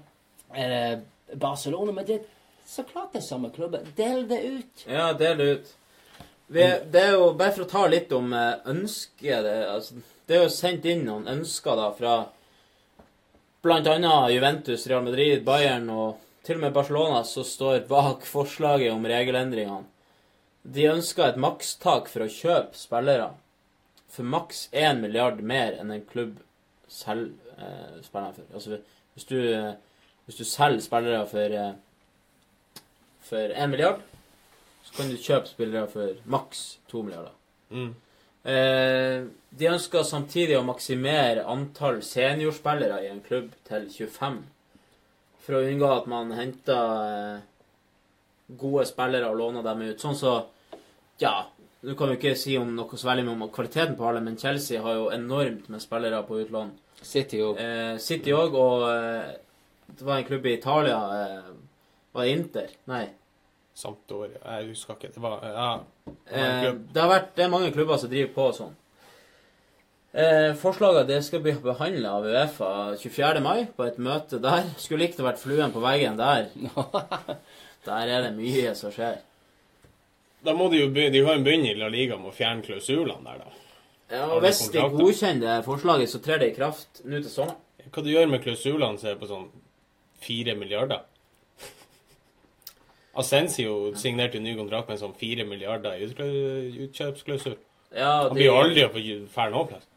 eller 0.56 1.02
Barcelona. 1.36 1.92
Men 1.92 2.06
det 2.06 2.22
så 2.68 2.84
klart 2.84 3.12
det 3.14 3.20
er 3.20 3.26
samme 3.26 3.50
klubben. 3.52 3.82
Del 3.98 4.28
det 4.30 4.44
ut. 4.46 4.86
Ja, 4.88 5.12
del 5.14 5.38
det 5.38 5.50
ut. 5.58 5.74
Vi, 6.48 6.60
det 6.92 7.02
er 7.02 7.12
jo, 7.16 7.34
Bare 7.34 7.52
for 7.52 7.64
å 7.66 7.70
ta 7.70 7.88
litt 7.88 8.12
om 8.12 8.34
ønsket 8.34 9.44
det, 9.44 9.58
altså, 9.68 9.94
det 10.32 10.38
er 10.38 10.46
jo 10.46 10.52
sendt 10.54 10.86
inn 10.88 11.02
noen 11.04 11.28
ønsker 11.28 11.76
da 11.76 11.90
fra 11.92 12.16
bl.a. 13.62 14.14
Juventus, 14.32 14.86
Real 14.88 15.04
Madrid, 15.04 15.44
Bayern 15.44 15.90
og 15.92 16.22
til 16.48 16.56
og 16.56 16.64
med 16.64 16.74
Barcelona 16.74 17.18
som 17.28 17.44
står 17.46 17.84
bak 17.90 18.24
forslaget 18.26 18.94
om 18.94 19.04
regelendringene. 19.06 19.84
De 20.64 20.86
ønsker 20.88 21.28
et 21.28 21.42
makstak 21.42 22.08
for 22.08 22.24
å 22.24 22.32
kjøpe 22.32 22.80
spillere 22.80 23.34
for 24.12 24.24
maks 24.24 24.70
1 24.72 25.02
milliard 25.02 25.42
mer 25.44 25.76
enn 25.82 25.92
en 25.92 26.06
klubb 26.08 26.38
selger 26.92 27.32
eh, 27.58 27.98
spillere 28.06 28.38
for. 28.38 28.54
Altså, 28.54 28.80
hvis 29.16 29.28
du, 29.28 29.38
eh, 29.52 29.74
hvis 30.28 30.40
du 30.40 30.46
selger 30.48 30.86
spillere 30.86 31.26
for, 31.32 31.58
eh, 31.60 32.80
for 33.28 33.58
1 33.66 33.74
milliard, 33.74 34.00
så 34.88 34.96
kan 34.96 35.12
du 35.12 35.20
kjøpe 35.20 35.52
spillere 35.52 35.92
for 35.92 36.24
maks 36.24 36.64
2 36.92 37.04
milliarder. 37.08 37.36
Mm. 37.70 37.92
Eh, 38.42 39.28
de 39.52 39.68
ønsker 39.70 40.06
samtidig 40.08 40.56
å 40.58 40.66
maksimere 40.66 41.46
antall 41.52 42.00
seniorspillere 42.06 43.04
i 43.06 43.12
en 43.12 43.22
klubb 43.26 43.52
til 43.68 43.88
25. 43.92 44.40
For 45.42 45.58
å 45.58 45.64
unngå 45.68 45.90
at 45.94 46.10
man 46.10 46.34
henter 46.38 47.06
eh, 47.06 47.48
gode 48.62 48.88
spillere 48.90 49.30
og 49.30 49.38
låner 49.42 49.66
dem 49.66 49.86
ut. 49.90 50.02
Sånn 50.02 50.18
så 50.18 50.40
Ja, 51.22 51.46
du 51.86 51.94
kan 51.94 52.10
jo 52.10 52.18
ikke 52.18 52.34
si 52.38 52.56
om 52.58 52.72
noe 52.74 52.98
så 52.98 53.12
veldig 53.12 53.28
om 53.30 53.44
kvaliteten 53.54 53.94
på 53.98 54.08
alle, 54.10 54.24
men 54.26 54.40
Chelsea 54.42 54.82
har 54.82 54.98
jo 54.98 55.10
enormt 55.14 55.68
med 55.70 55.84
spillere 55.84 56.24
på 56.26 56.40
utlån. 56.42 56.72
City 57.02 57.42
òg. 57.42 57.62
Eh, 57.62 57.96
City 58.02 58.34
òg, 58.34 58.58
og 58.58 58.86
eh, 58.90 59.32
det 59.92 60.06
var 60.06 60.18
en 60.18 60.28
klubb 60.28 60.46
i 60.46 60.56
Italia 60.58 60.98
eh, 61.18 61.50
Var 62.14 62.26
det 62.26 62.32
Inter? 62.36 62.74
Nei. 62.90 63.06
Sampdoria. 63.82 64.38
Jeg 64.46 64.70
husker 64.72 64.98
ikke. 65.00 65.14
Det 65.16 65.24
var 65.24 65.42
Ja. 65.48 65.72
Eh, 66.30 66.70
det 66.94 67.02
har 67.02 67.10
vært 67.10 67.34
det 67.36 67.46
er 67.46 67.54
mange 67.54 67.72
klubber 67.74 67.98
som 67.98 68.12
driver 68.12 68.34
på 68.36 68.48
sånn. 68.60 68.76
Eh, 70.14 70.52
forslaget 70.60 71.08
det 71.08 71.22
skal 71.24 71.40
bli 71.40 71.54
behandla 71.64 72.18
av 72.18 72.26
Uefa 72.28 72.70
24. 73.00 73.40
mai 73.42 73.66
på 73.78 73.86
et 73.88 73.98
møte 73.98 74.42
der. 74.44 74.68
Skulle 74.78 75.06
likt 75.06 75.20
å 75.24 75.28
vært 75.30 75.40
fluen 75.40 75.72
på 75.72 75.84
veggen 75.84 76.18
der. 76.20 76.50
Der 77.82 78.06
er 78.14 78.22
det 78.28 78.36
mye 78.36 78.76
som 78.78 78.92
skjer. 78.94 79.16
Da 80.46 80.54
må 80.54 80.68
de 80.70 80.84
jo 80.84 80.90
begynne, 80.94 81.14
de 81.16 81.24
har 81.26 81.40
jo 81.40 81.46
begynt 81.48 81.66
i 81.66 81.74
La 81.80 81.88
Liga 81.90 82.18
med 82.20 82.30
å 82.30 82.36
fjerne 82.36 82.62
klausulene 82.62 83.24
der, 83.26 83.40
da. 83.42 83.48
Ja, 84.12 84.28
og 84.36 84.44
Hvis 84.44 84.60
de 84.74 84.84
godkjenner 84.94 85.48
det 85.48 85.66
forslaget, 85.66 86.12
så 86.12 86.22
trer 86.22 86.42
det 86.44 86.52
i 86.52 86.56
kraft 86.56 87.02
nå 87.06 87.24
til 87.24 87.32
sommeren. 87.32 87.58
Hva 87.90 88.04
du 88.06 88.12
gjør 88.12 88.30
med 88.30 88.44
klausulene 88.44 89.02
som 89.02 89.10
er 89.10 89.18
på 89.18 89.30
sånn 89.32 89.48
fire 90.22 90.54
milliarder? 90.60 91.02
Ascensio 93.14 93.94
signerte 94.00 94.38
jo 94.40 94.44
ny 94.46 94.56
kontrakt 94.56 94.88
med 94.92 95.00
sånn 95.02 95.16
fire 95.20 95.44
milliarder 95.48 96.00
i 96.00 96.08
utkjøpsklausul. 96.88 97.58
Ja, 97.92 98.12
Han 98.28 98.38
blir 98.38 98.48
jo 98.48 98.60
aldri 98.60 98.86
å 98.86 98.92
få 98.94 99.50
noe 99.52 99.68
plass. 99.68 99.88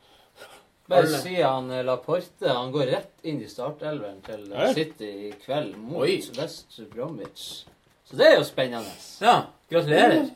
Bare 0.91 1.09
si 1.09 1.39
han 1.41 1.71
eh, 1.73 1.85
Laporte 1.87 2.51
han 2.53 2.73
går 2.75 2.91
rett 2.91 3.23
inn 3.25 3.39
i 3.41 3.49
startelveren 3.49 4.19
til 4.27 4.43
eh, 4.53 4.67
Ja. 4.67 4.73
City 4.77 5.11
i 5.29 5.31
kveld 5.45 5.79
mot 5.81 6.03
Oi. 6.05 6.19
West 6.37 6.77
Bromwich. 6.93 7.65
Så 8.05 8.19
det 8.21 8.27
er 8.27 8.35
jo 8.37 8.45
spennende. 8.45 8.91
Ja, 9.25 9.47
gratulerer. 9.71 10.27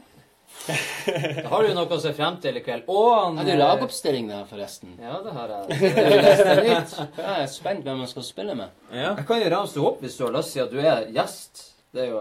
Da 0.68 1.50
har 1.52 1.66
du 1.68 1.74
noe 1.76 1.92
å 1.92 2.00
se 2.00 2.14
frem 2.16 2.38
til 2.40 2.56
i 2.56 2.62
kveld. 2.64 2.86
Og 2.88 3.10
han 3.12 3.36
Har 3.42 3.44
du 3.44 3.52
eh, 3.52 3.59
lagoppstilling 3.60 4.30
der, 4.30 4.46
forresten? 4.48 4.94
Ja, 5.02 5.18
det 5.26 5.34
har 5.36 5.52
jeg. 5.52 5.82
Er? 5.92 6.86
Jeg 7.18 7.34
er 7.42 7.50
spent 7.52 7.84
hvem 7.84 8.00
man 8.00 8.09
skal 8.10 8.24
spille 8.24 8.56
med. 8.56 8.72
Ja. 8.88 9.12
Jeg 9.18 9.26
kan 9.28 9.42
jo 9.44 9.50
ramse 9.52 9.84
opp 9.84 10.00
hvis 10.00 10.16
du 10.16 10.24
har 10.24 10.32
lyst, 10.38 10.55
siden 10.56 10.72
du 10.72 10.80
er 10.80 11.05
gjest. 11.12 11.68
Det 11.93 12.05
er 12.05 12.10
jo. 12.10 12.19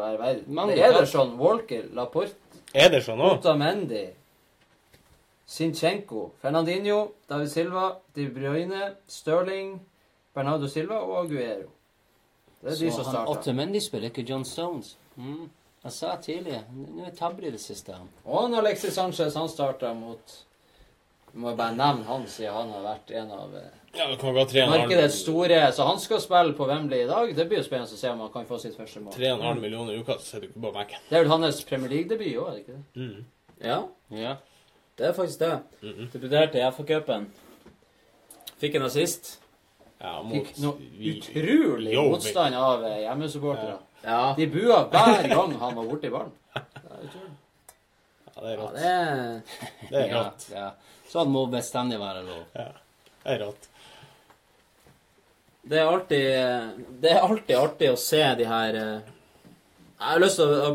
Mange 0.47 0.73
er 0.73 0.87
takk. 0.87 0.95
Ederson, 0.95 1.33
Walker, 1.39 1.83
Laporte, 1.93 2.35
Ederson 2.73 3.17
sånn 3.17 3.25
òg? 3.25 3.39
Otamendi, 3.39 4.05
Sinchenko, 5.47 6.31
Fernandinho, 6.41 7.13
David 7.29 7.51
Silva, 7.51 7.87
De 8.15 8.27
Bruyne, 8.31 8.93
Sterling, 9.07 9.77
Bernardo 10.35 10.67
Silva 10.71 11.01
og 11.03 11.25
Aguero. 11.25 11.69
Det 12.61 12.73
er 12.73 12.79
de 12.81 12.91
som 12.91 13.03
han 13.05 13.13
starter. 13.13 13.31
Otamendi 13.31 13.81
spiller 13.83 14.11
ikke 14.11 14.25
John 14.27 14.45
Stones. 14.45 14.95
Mm. 15.15 15.47
Jeg 15.83 15.95
sa 15.95 16.15
tidligere. 16.21 16.63
Nå 16.73 17.05
er 17.07 17.15
tabber 17.15 17.47
i 17.47 17.51
det 17.53 17.61
siste. 17.63 17.93
han. 17.93 18.09
Og 18.25 18.41
han 18.41 18.55
Alexis 18.59 18.93
Sanchez, 18.93 19.35
han 19.35 19.49
starta 19.49 19.93
mot 19.93 20.43
Vi 21.31 21.39
må 21.43 21.53
bare 21.55 21.75
nevne 21.75 22.03
han, 22.07 22.25
siden 22.27 22.53
han 22.53 22.71
har 22.73 22.83
vært 22.83 23.11
en 23.19 23.31
av 23.35 23.55
eh, 23.55 23.76
Ja, 23.95 24.07
det 24.11 24.19
kan 24.19 24.33
gå 24.35 24.43
tre 24.49 24.61
en 24.61 25.09
store. 25.09 25.71
Så 25.73 25.83
han 25.87 25.99
skal 25.99 26.19
spille 26.21 26.53
på 26.53 26.67
Wembley 26.67 27.03
i 27.03 27.07
dag. 27.07 27.35
Det 27.35 27.47
blir 27.49 27.57
jo 27.59 27.63
spennende 27.63 27.93
å 27.93 27.97
se 27.97 28.09
om 28.09 28.19
han 28.19 28.29
kan 28.33 28.45
få 28.45 28.59
sitt 28.61 28.75
første 28.77 28.99
mål. 29.01 29.13
tre 29.13 29.31
og 29.31 29.39
en 29.39 29.45
halv 29.45 29.61
millioner 29.61 29.93
i 29.93 29.99
uka, 30.03 30.13
så 30.19 30.25
ser 30.25 30.39
du 30.41 30.47
ikke 30.47 30.61
på 30.61 30.71
benken. 30.75 30.99
Det 31.09 31.17
er 31.17 31.23
vel 31.23 31.31
hans 31.31 31.63
Premier 31.63 31.89
League-debut 31.89 32.35
òg, 32.37 32.47
er 32.47 32.51
det 32.51 32.59
ikke 32.59 32.75
det? 32.75 32.83
Mm. 32.95 33.25
ja, 33.63 33.79
Ja. 34.11 34.35
det 34.97 35.07
er 35.07 35.13
faktisk 35.13 35.39
det. 35.39 35.59
Debuterte 36.13 36.59
i 36.59 36.71
FA-cupen. 36.71 37.25
Fikk 38.61 38.75
en 38.75 38.81
assist. 38.83 39.39
Ja, 40.01 40.21
mot 40.21 40.45
Fikk 40.45 40.59
noe 40.61 40.77
vi- 40.77 41.15
utrolig 41.17 41.93
Jo, 41.93 42.03
vi- 42.03 42.09
motstand 42.11 42.55
av 42.55 42.83
eh, 42.85 42.99
hjemmesupportere. 43.07 43.77
Ja, 44.03 44.33
De 44.37 44.45
bua 44.47 44.83
hver 44.91 45.27
gang 45.27 45.53
han 45.59 45.75
var 45.75 45.83
borti 45.85 46.09
ballen. 46.11 46.31
Er. 46.55 46.63
Ja, 48.37 48.41
det 48.43 48.51
er 48.51 48.57
ja 48.57 48.61
rått. 48.61 48.73
det 48.75 48.85
er 48.85 49.41
Det 49.89 50.01
er 50.03 50.11
rått. 50.13 50.43
ja. 50.53 50.71
Sånn 51.09 51.29
må 51.33 51.47
bestandig 51.49 51.97
være 51.99 52.21
lov. 52.27 52.43
Det 52.53 52.67
er 53.25 53.39
rått. 53.41 53.67
Det 55.67 55.79
er 55.79 55.87
alltid 55.87 56.83
Det 57.01 57.11
er 57.11 57.23
alltid 57.23 57.55
artig 57.57 57.89
å 57.91 57.99
se 57.99 58.21
de 58.39 58.45
her 58.47 58.77
eh, 58.79 59.09
Jeg 59.97 60.07
har 60.11 60.23
lyst 60.23 60.39
til 60.39 60.53
å, 60.53 60.71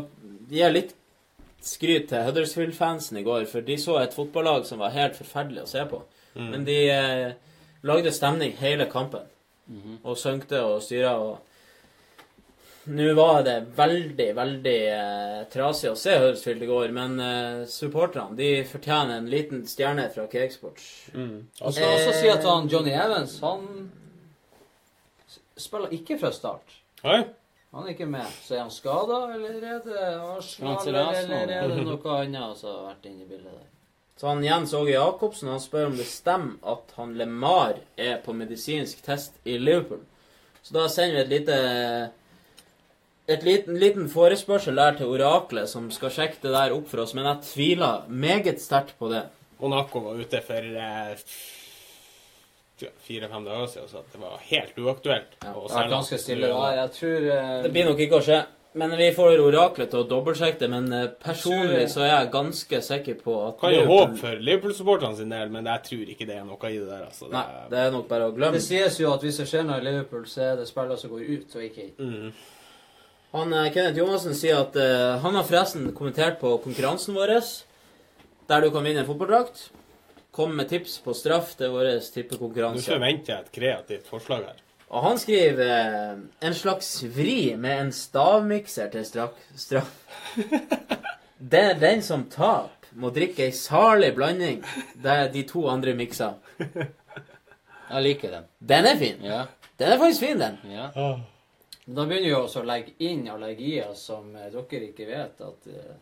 gi 0.53 0.69
litt 0.69 0.91
skryt 1.63 2.09
til 2.11 2.25
Huddersfield-fansen 2.27 3.17
i 3.21 3.23
går, 3.23 3.45
for 3.47 3.63
de 3.63 3.77
så 3.79 3.95
et 4.01 4.13
fotballag 4.13 4.65
som 4.67 4.81
var 4.83 4.91
helt 4.93 5.15
forferdelig 5.15 5.63
å 5.63 5.69
se 5.71 5.85
på. 5.87 6.01
Men 6.35 6.65
de 6.67 6.75
eh, 6.91 7.53
lagde 7.87 8.11
stemning 8.11 8.51
hele 8.59 8.89
kampen. 8.91 9.29
Og 10.03 10.17
sønkte 10.19 10.59
og 10.67 10.83
styra 10.83 11.15
og 11.23 11.49
Nå 12.83 13.13
var 13.15 13.45
det 13.47 13.55
veldig, 13.77 14.25
veldig 14.35 14.79
eh, 14.91 15.43
trasig 15.53 15.87
å 15.93 15.95
se 15.95 16.17
Huddersfield 16.19 16.65
i 16.65 16.67
går, 16.67 16.89
men 16.91 17.13
eh, 17.23 17.61
supporterne 17.71 18.35
de 18.35 18.49
fortjener 18.67 19.21
en 19.21 19.29
liten 19.31 19.61
stjerne 19.71 20.09
fra 20.11 20.25
Cakesports. 20.27 20.89
Jeg 21.15 21.77
skal 21.77 21.93
også 21.93 22.17
si 22.17 22.27
at 22.33 22.43
han 22.43 22.67
Johnny 22.67 22.91
Evans, 22.91 23.37
han 23.39 23.87
spiller 25.59 25.93
ikke 25.95 26.17
fra 26.21 26.31
start. 26.35 26.77
Hei. 27.03 27.23
Han 27.73 27.87
er 27.87 27.95
ikke 27.95 28.07
med. 28.09 28.29
Så 28.45 28.55
er 28.55 28.63
han 28.63 28.73
skada, 28.73 29.19
eller 29.33 29.55
er 29.57 29.79
det 29.81 29.99
Arsenal, 30.21 30.77
er 30.77 31.21
eller, 31.23 31.53
er 31.57 31.71
det 31.73 31.85
noe 31.89 32.17
annet 32.19 32.59
som 32.59 32.69
har 32.69 32.89
vært 32.91 33.07
inne 33.09 33.25
i 33.25 33.29
bildet 33.29 33.49
der? 33.49 33.69
Så 34.19 34.29
han 34.29 34.43
Jens 34.45 34.73
Åge 34.77 34.93
Jacobsen 34.93 35.49
han 35.49 35.61
spør 35.61 35.89
om 35.89 35.95
det 35.97 36.05
stemmer 36.05 36.59
at 36.75 36.91
han 36.99 37.15
LeMar 37.17 37.79
er 37.97 38.19
på 38.21 38.35
medisinsk 38.37 39.01
test 39.05 39.39
i 39.43 39.57
Liverpool. 39.57 40.03
Så 40.63 40.75
da 40.77 40.85
sender 40.87 41.17
vi 41.17 41.23
et 41.23 41.33
lite 41.33 41.57
et 43.33 43.43
liten, 43.47 43.79
liten 43.79 44.09
forespørsel 44.11 44.77
der 44.77 44.97
til 44.99 45.11
oraklet, 45.15 45.69
som 45.71 45.89
skal 45.95 46.11
sjekke 46.13 46.41
det 46.43 46.53
der 46.53 46.75
opp 46.75 46.89
for 46.91 47.03
oss. 47.03 47.15
Men 47.17 47.25
jeg 47.29 47.47
tviler 47.49 48.07
meget 48.07 48.61
sterkt 48.61 48.97
på 48.99 49.09
det. 49.11 49.25
Monaco 49.63 50.01
var 50.03 50.19
ute 50.19 50.41
for 50.43 50.59
eh, 50.59 51.15
fire-fem 53.05 53.45
dager 53.47 53.69
siden 53.71 53.87
så 53.91 54.01
at 54.01 54.11
det 54.15 54.21
var 54.21 54.41
helt 54.49 54.77
uaktuelt. 54.79 55.37
Ja, 55.43 55.53
Det 55.53 55.77
har 55.77 55.89
ganske 55.89 56.19
stille 56.21 56.51
Ja, 56.51 56.65
Jeg 56.81 56.91
tror 56.97 57.29
uh, 57.29 57.63
Det 57.63 57.71
blir 57.71 57.89
nok 57.89 58.03
ikke 58.05 58.19
å 58.19 58.25
skje. 58.25 58.43
Men 58.73 58.95
vi 58.97 59.11
får 59.13 59.37
oraklet 59.37 59.91
til 59.91 60.01
å 60.01 60.05
dobbeltsjekke 60.09 60.63
det. 60.63 60.69
Men 60.71 60.87
eh, 60.97 61.09
personlig 61.21 61.83
så 61.93 62.01
er 62.01 62.09
jeg 62.09 62.31
ganske 62.33 62.79
sikker 62.81 63.19
på 63.21 63.35
at 63.47 63.59
Kan 63.61 63.75
jo 63.75 63.83
håpe 63.85 64.17
for 64.17 64.41
Liverpool-supporterne 64.47 65.19
sin 65.19 65.29
del, 65.33 65.51
men 65.53 65.69
jeg 65.69 65.83
tror 65.89 66.09
ikke 66.15 66.25
det 66.29 66.39
er 66.39 66.47
noe 66.47 66.71
i 66.71 66.79
det 66.79 66.87
der. 66.89 67.03
altså. 67.05 67.27
Det 67.27 67.35
Nei, 67.37 67.43
er- 67.59 67.69
det 67.69 67.83
er 67.83 67.93
nok 67.93 68.07
bare 68.09 68.31
å 68.31 68.33
glemme. 68.33 68.57
Det 68.57 68.65
sies 68.65 68.97
jo 68.97 69.13
at 69.13 69.21
hvis 69.21 69.37
det 69.43 69.45
skjer 69.51 69.67
noe 69.67 69.77
i 69.77 69.85
Liverpool, 69.85 70.25
så 70.29 70.47
er 70.47 70.57
det 70.57 70.65
spillere 70.71 70.97
som 70.97 71.13
går 71.13 71.29
ut, 71.29 71.55
og 71.55 71.67
ikke 71.67 71.85
inn. 71.85 71.93
Mm. 71.99 72.33
Han, 73.33 73.53
eh, 73.53 73.69
Kenneth 73.73 74.01
Johansen 74.01 74.33
sier 74.37 74.59
at 74.61 74.75
uh, 74.77 75.21
han 75.21 75.37
har 75.37 75.45
forresten 75.45 75.87
kommentert 75.93 76.41
på 76.41 76.57
konkurransen 76.65 77.13
vår, 77.17 77.37
der 78.49 78.61
du 78.61 78.71
kan 78.73 78.83
vinne 78.85 79.05
en 79.05 79.09
fotballdrakt. 79.09 79.69
Kom 80.33 80.55
med 80.57 80.69
tips 80.71 80.97
på 81.05 81.13
straff 81.13 81.51
til 81.59 81.69
vår 81.75 81.91
Nå 81.93 82.05
tippekonkurranse. 82.15 82.87
forventer 82.89 83.33
jeg 83.35 83.43
et 83.45 83.51
kreativt 83.53 84.07
forslag 84.09 84.47
her. 84.47 84.61
Og 84.93 85.01
han 85.05 85.17
skriver 85.21 85.59
eh, 85.65 86.23
en 86.47 86.53
slags 86.57 86.89
vri 87.15 87.55
med 87.57 87.79
en 87.83 87.91
stavmikser 87.93 88.89
til 88.93 89.05
strak, 89.05 89.37
straff. 89.57 89.93
Det 91.53 91.59
er 91.59 91.79
den 91.79 92.01
som 92.05 92.23
taper, 92.31 92.89
må 92.95 93.09
drikke 93.13 93.47
ei 93.47 93.51
salig 93.57 94.13
blanding 94.15 94.61
der 95.03 95.27
de 95.33 95.41
to 95.49 95.65
andre 95.67 95.93
mikser. 95.97 96.35
Jeg 97.89 98.03
liker 98.05 98.31
den. 98.31 98.45
Den 98.59 98.85
er 98.89 98.97
fin. 99.01 99.21
Ja. 99.25 99.41
Den 99.81 99.91
er 99.91 99.97
faktisk 100.01 100.23
fin, 100.23 100.39
den. 100.39 100.57
ja. 100.71 100.89
Da 101.83 102.05
begynner 102.07 102.29
vi 102.29 102.35
også 102.37 102.61
å 102.61 102.67
legge 102.69 102.93
inn 103.03 103.25
allergier 103.27 103.89
som 103.99 104.29
eh, 104.39 104.49
dere 104.53 104.85
ikke 104.87 105.07
vet 105.09 105.41
at 105.43 105.67
eh, 105.67 105.95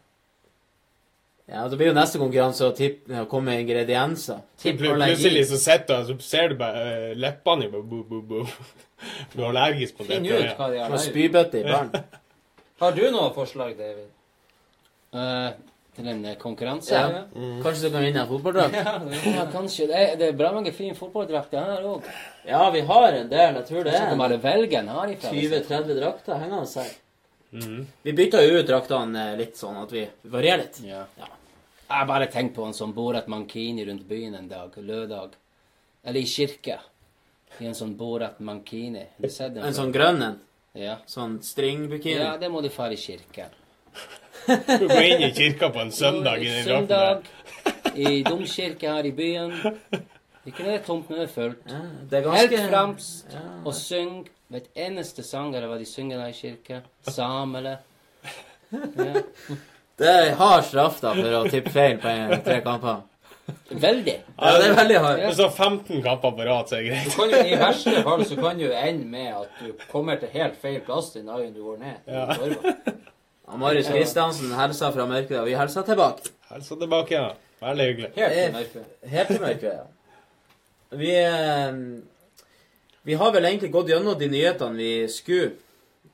Ja, 1.52 1.68
Det 1.68 1.78
blir 1.78 1.90
jo 1.92 1.96
neste 1.98 2.20
konkurranse 2.22 2.70
å 2.70 2.72
å 2.72 3.26
komme 3.32 3.52
med 3.52 3.66
ingredienser. 3.66 4.40
Tipp. 4.62 4.80
Plutselig 4.80 5.44
så 5.50 5.58
sitter 5.60 5.90
du 5.90 6.14
og 6.14 6.22
så 6.22 6.30
ser 6.30 6.54
du 6.54 6.56
bare 6.62 6.84
eh, 7.12 7.18
leppene 7.20 7.68
dine 7.68 7.82
bo, 7.84 8.04
bo, 8.08 8.22
bo. 8.22 8.46
Du 9.34 9.42
er 9.42 9.50
allergisk 9.50 9.98
på 9.98 10.06
Finn 10.06 10.24
dette. 10.24 10.54
ut 10.54 10.60
hva 10.60 10.70
de 10.70 10.78
Fra 10.78 10.86
allergiske 10.86 11.10
spybøtte 11.10 11.60
i 11.60 11.66
barn. 11.66 11.92
Har 12.82 12.96
du 12.96 13.04
noe 13.14 13.34
forslag, 13.36 13.74
David? 13.78 14.08
Uh, 15.12 15.50
til 15.98 16.08
en 16.08 16.22
eh, 16.30 16.38
konkurranse? 16.40 16.94
Ja. 16.96 17.26
Kanskje 17.66 17.90
du 17.90 17.98
kan 17.98 18.06
vinne 18.06 18.24
en 18.24 18.30
fotballdrakt? 18.30 18.78
Ja, 18.78 18.94
Ja, 19.36 19.46
kanskje. 19.52 19.90
Det 19.90 20.00
er, 20.00 20.16
det 20.22 20.30
er 20.30 20.38
bra 20.40 20.54
mange 20.56 20.72
fine 20.78 20.96
fotballdrakter 20.96 21.68
her 21.74 21.90
òg. 21.92 22.08
Ja, 22.48 22.64
vi 22.72 22.86
har 22.94 23.10
en 23.10 23.30
del. 23.34 23.60
Jeg 23.60 23.68
tror 23.74 23.84
det 23.90 23.98
Så 23.98 24.06
kan 24.06 24.16
er 24.16 24.24
bare 24.24 24.40
velge 24.46 24.80
en 24.80 24.94
herifra. 24.96 25.34
liksom. 25.36 25.68
20-30 25.68 26.00
drakter 26.00 26.40
hengende 26.46 26.86
her. 26.86 26.96
Mm. 27.52 27.84
Vi 28.08 28.16
bytter 28.16 28.48
jo 28.48 28.62
ut 28.62 28.72
draktene 28.72 29.28
litt 29.36 29.60
sånn 29.60 29.82
at 29.82 29.92
vi 29.92 30.08
varierer 30.32 30.64
litt. 30.64 30.80
Ja. 30.88 31.04
Ja. 31.20 31.28
Jeg 31.92 32.08
bare 32.08 32.28
tenker 32.32 32.56
på 32.56 32.66
en 32.68 32.74
sånn 32.78 32.94
Borat 32.96 33.28
Mankini 33.28 33.86
rundt 33.88 34.06
byen 34.08 34.36
en 34.36 34.48
dag, 34.48 34.76
lørdag. 34.78 35.34
Eller 36.04 36.20
i 36.22 36.26
kirka. 36.30 36.80
I 37.60 37.68
en 37.68 37.76
sånn 37.78 37.96
Borat 38.00 38.40
Mankini. 38.40 39.04
Har 39.18 39.28
du 39.28 39.30
sett 39.30 39.54
den? 39.56 39.64
En 39.68 39.74
sånn 39.76 39.92
grønn 39.94 40.22
en. 40.24 40.38
Ja. 40.74 40.98
Sånn 41.06 41.40
stringbikini. 41.44 42.16
ja, 42.22 42.38
det 42.40 42.50
må 42.50 42.62
du 42.64 42.70
fare 42.72 42.94
i 42.96 42.98
kirka. 43.02 43.50
Du 44.48 44.88
går 44.88 45.04
inn 45.04 45.22
i 45.28 45.32
kirka 45.36 45.68
på 45.70 45.82
en 45.84 45.92
søndag 45.92 46.40
i 46.42 46.48
den 46.48 46.66
drakten 46.66 46.88
der. 46.88 47.22
Søndag 47.22 47.98
i 48.00 48.24
domkirka 48.24 48.94
her 48.96 49.06
i 49.06 49.12
byen. 49.12 49.52
Ikke 50.48 50.64
når 50.64 50.70
det 50.72 50.78
er 50.80 50.86
tomt, 50.88 51.10
men 51.12 51.20
det 51.20 51.26
er 51.28 51.34
fullt. 51.36 51.68
Ja, 51.70 51.82
det 52.10 52.22
er 52.22 52.32
Helt 52.40 52.56
framst 52.72 53.36
Ja. 53.36 53.42
og 53.66 53.76
syng. 53.78 54.24
Vet 54.52 54.72
eneste 54.76 55.24
sang 55.24 55.54
eller 55.56 55.68
hva 55.70 55.78
de 55.80 55.86
synger 55.86 56.18
der 56.24 56.32
i 56.32 56.40
kirka. 56.40 56.82
Samele. 57.08 57.78
Ja. 58.72 59.22
Det 60.02 60.10
er 60.10 60.36
hard 60.40 60.64
straff 60.66 61.00
da 61.04 61.12
for 61.18 61.38
å 61.38 61.42
tippe 61.52 61.72
feil 61.76 62.00
på 62.02 62.10
en, 62.10 62.36
tre 62.46 62.58
kamper. 62.66 63.04
Veldig. 63.72 64.14
Ja, 64.40 64.52
det 64.58 64.68
er 64.72 64.76
veldig 64.78 64.98
hard. 65.04 65.20
Hvis 65.28 65.38
du 65.38 65.44
har 65.44 65.52
15 65.54 66.02
kamper 66.06 66.34
på 66.38 66.46
rad, 66.48 66.70
så 66.72 66.78
er 66.80 66.86
det 66.88 66.90
Du 66.90 66.94
greit. 66.96 67.16
kan 67.18 67.30
jo, 67.36 67.42
I 67.52 67.60
verste 67.62 68.04
fall 68.08 68.26
så 68.30 68.38
kan 68.40 68.60
du 68.62 68.68
ende 68.72 69.06
med 69.12 69.30
at 69.42 69.62
du 69.62 69.86
kommer 69.92 70.18
til 70.22 70.32
helt 70.34 70.58
feil 70.62 70.80
plass 70.88 71.12
den 71.16 71.28
dagen 71.30 71.54
du 71.54 71.62
går 71.66 71.78
ned. 71.84 71.96
Ja. 72.08 72.28
Marius 73.62 73.90
Kristiansen 73.92 74.54
hilser 74.56 74.94
fra 74.96 75.06
mørket, 75.10 75.38
og 75.42 75.50
vi 75.50 75.56
hilser 75.60 75.84
tilbake. 75.88 76.32
Hilser 76.54 76.80
tilbake 76.86 77.18
ja. 77.18 77.30
Veldig 77.62 77.86
hyggelig. 77.92 78.12
Helt 78.16 78.32
Eh, 78.32 78.46
til 78.46 78.54
mørket. 78.56 78.86
Helt 79.12 79.28
til 79.28 79.42
mørket, 79.42 79.74
ja. 79.74 79.84
Vi, 80.98 81.12
eh, 81.16 81.76
vi 83.04 83.14
har 83.20 83.32
vel 83.36 83.46
egentlig 83.46 83.72
gått 83.76 83.92
gjennom 83.92 84.18
de 84.20 84.28
nyhetene 84.32 84.78
vi 84.80 84.94
skulle. 85.12 85.52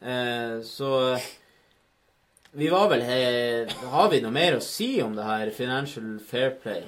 Eh, 0.02 0.58
så 0.68 0.92
vi 2.58 2.70
var 2.74 2.88
vel 2.90 3.04
he 3.06 3.18
Har 3.92 4.10
vi 4.10 4.20
noe 4.24 4.34
mer 4.34 4.58
å 4.58 4.62
si 4.64 4.96
om 5.04 5.14
det 5.18 5.26
her 5.28 5.52
Financial 5.56 6.08
Fair 6.26 6.56
Play? 6.62 6.84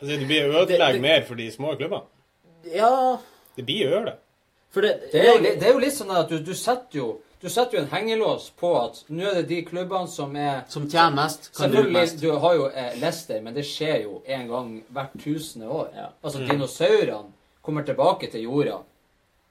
Altså, 0.00 0.14
det 0.16 0.26
blir 0.26 0.50
ødelegge 0.54 1.00
mer 1.02 1.24
for 1.26 1.38
de 1.38 1.48
små 1.50 1.74
klubbene. 1.78 2.06
Ja 2.74 3.18
Det 3.56 3.64
blir 3.66 3.86
å 3.86 3.94
gjøre 3.94 4.10
det. 4.10 4.18
For 4.74 4.84
det, 4.84 4.92
Det 5.12 5.22
er, 5.22 5.32
jo, 5.32 5.54
det 5.62 5.66
er 5.66 5.72
jo 5.72 5.80
litt 5.82 5.96
sånn 5.96 6.12
at 6.14 6.30
du, 6.30 6.38
du 6.44 6.54
setter 6.54 7.00
jo 7.00 7.08
du 7.38 7.46
setter 7.46 7.76
jo 7.78 7.82
en 7.84 7.90
hengelås 7.92 8.48
på 8.58 8.72
at 8.80 8.96
nå 9.14 9.22
er 9.30 9.36
det 9.38 9.44
de 9.46 9.60
klubbene 9.62 10.10
som 10.10 10.32
er 10.34 10.64
Som 10.68 10.88
tjener 10.90 11.14
mest, 11.14 11.52
kan 11.54 11.70
du 11.70 11.84
mest. 11.94 12.18
du 12.18 12.32
har 12.34 12.54
jo 12.58 12.64
eh, 12.66 12.96
Leicester, 12.98 13.38
men 13.44 13.54
det 13.54 13.62
skjer 13.66 14.00
jo 14.08 14.16
en 14.26 14.48
gang 14.50 14.72
hvert 14.90 15.14
tusende 15.22 15.68
år. 15.70 15.92
Ja. 15.94 16.08
Altså, 16.18 16.42
dinosaurene 16.42 17.30
kommer 17.62 17.86
tilbake 17.86 18.26
til 18.32 18.42
jorda 18.48 18.80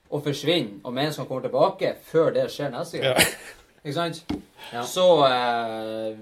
og 0.10 0.24
forsvinner, 0.24 0.82
og 0.84 0.94
menneskene 0.96 1.28
kommer 1.30 1.48
tilbake 1.48 1.94
før 2.12 2.36
det 2.36 2.50
skjer 2.52 2.76
neste 2.76 3.00
gang. 3.00 3.16
Ja. 3.16 3.56
Ikke 3.88 3.96
sant? 3.96 4.18
Ja. 4.74 4.82
Så, 4.84 5.06
eh, 5.24 6.18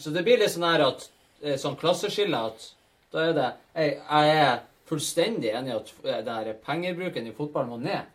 så 0.00 0.12
det 0.14 0.22
blir 0.24 0.40
litt 0.40 0.54
sånn 0.54 0.64
her 0.64 0.86
at 0.86 1.02
eh, 1.44 1.58
Sånn 1.60 1.76
klasseskille 1.76 2.38
at 2.48 2.70
da 3.12 3.26
er 3.28 3.34
det 3.36 3.48
Jeg, 3.76 3.98
jeg 4.00 4.36
er 4.40 4.62
fullstendig 4.88 5.50
enig 5.52 5.72
i 5.74 5.76
at 5.76 5.92
eh, 6.08 6.20
det 6.24 6.36
her 6.38 6.56
pengebruken 6.64 7.28
i 7.28 7.34
fotball 7.36 7.68
må 7.68 7.76
ned. 7.80 8.08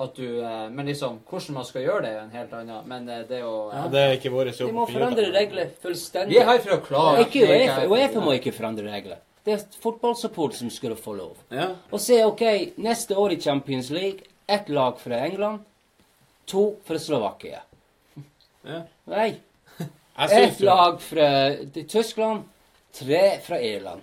At 0.00 0.16
du, 0.16 0.24
eh, 0.40 0.68
men 0.72 0.88
liksom, 0.88 1.18
hvordan 1.28 1.58
man 1.58 1.66
skal 1.68 1.84
gjøre 1.84 2.02
det, 2.06 2.10
er 2.16 2.22
en 2.24 2.32
helt 2.32 2.52
annen. 2.56 2.86
Men 2.88 3.08
eh, 3.12 3.22
det 3.28 3.38
er 3.40 3.44
jo 3.44 3.54
Ja, 3.74 3.82
Det 3.92 4.04
er 4.06 4.14
ikke 4.16 4.32
vår 4.32 4.50
jobb. 4.54 4.60
jobb 4.64 4.76
må 4.78 4.86
forandre 4.88 5.26
regler 5.34 5.72
fullstendig. 5.82 6.32
Vi 6.34 6.40
er 6.40 6.48
her 6.48 6.62
for 6.64 6.76
å 6.78 6.80
klare 6.86 7.26
Ikke 7.26 7.44
UEFA. 7.48 7.84
UEFA 7.90 8.24
må 8.24 8.36
ikke 8.38 8.54
forandre 8.56 8.86
regler. 8.88 9.20
Det 9.44 9.54
er 9.56 9.64
fotballsupport 9.80 10.56
som 10.56 10.72
skulle 10.72 10.96
få 11.00 11.14
lov. 11.16 11.36
Ja. 11.52 11.70
Og 11.92 12.00
se, 12.00 12.18
OK, 12.24 12.42
neste 12.80 13.16
år 13.16 13.36
i 13.36 13.40
Champions 13.40 13.88
League 13.92 14.28
ett 14.50 14.68
lag 14.68 14.98
fra 15.00 15.20
England, 15.24 15.64
to 16.50 16.64
fra 16.84 16.98
Slovakia. 17.00 17.62
Ja. 18.66 18.82
Nei. 19.10 19.34
Ett 20.30 20.60
lag 20.60 21.00
fra 21.02 21.28
Tyskland, 21.88 22.42
tre 22.92 23.38
fra 23.44 23.60
Irland. 23.60 24.02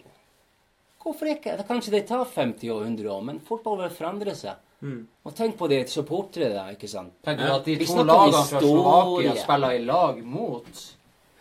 Hvorfor 1.04 1.30
ikke? 1.32 1.56
Kanskje 1.68 1.94
det 1.94 2.08
tar 2.10 2.26
50 2.26 2.72
og 2.74 2.82
100 2.84 3.12
år, 3.14 3.22
men 3.24 3.40
fotball 3.40 3.84
vil 3.86 3.94
forandre 3.96 4.34
seg. 4.36 4.58
Og 5.26 5.34
tenk 5.36 5.56
på 5.58 5.68
de 5.72 5.80
supportere 5.90 6.52
der, 6.54 6.74
ikke 6.76 6.90
sant? 6.92 7.16
Tenk 7.26 7.40
ja. 7.42 7.56
at 7.56 7.66
de 7.66 7.78
to 7.82 8.04
lagene 8.04 8.44
fra. 8.46 8.60
Slovakia 8.62 9.34
spiller 9.40 9.78
i 9.78 9.84
lag 9.86 10.20
mot 10.26 10.84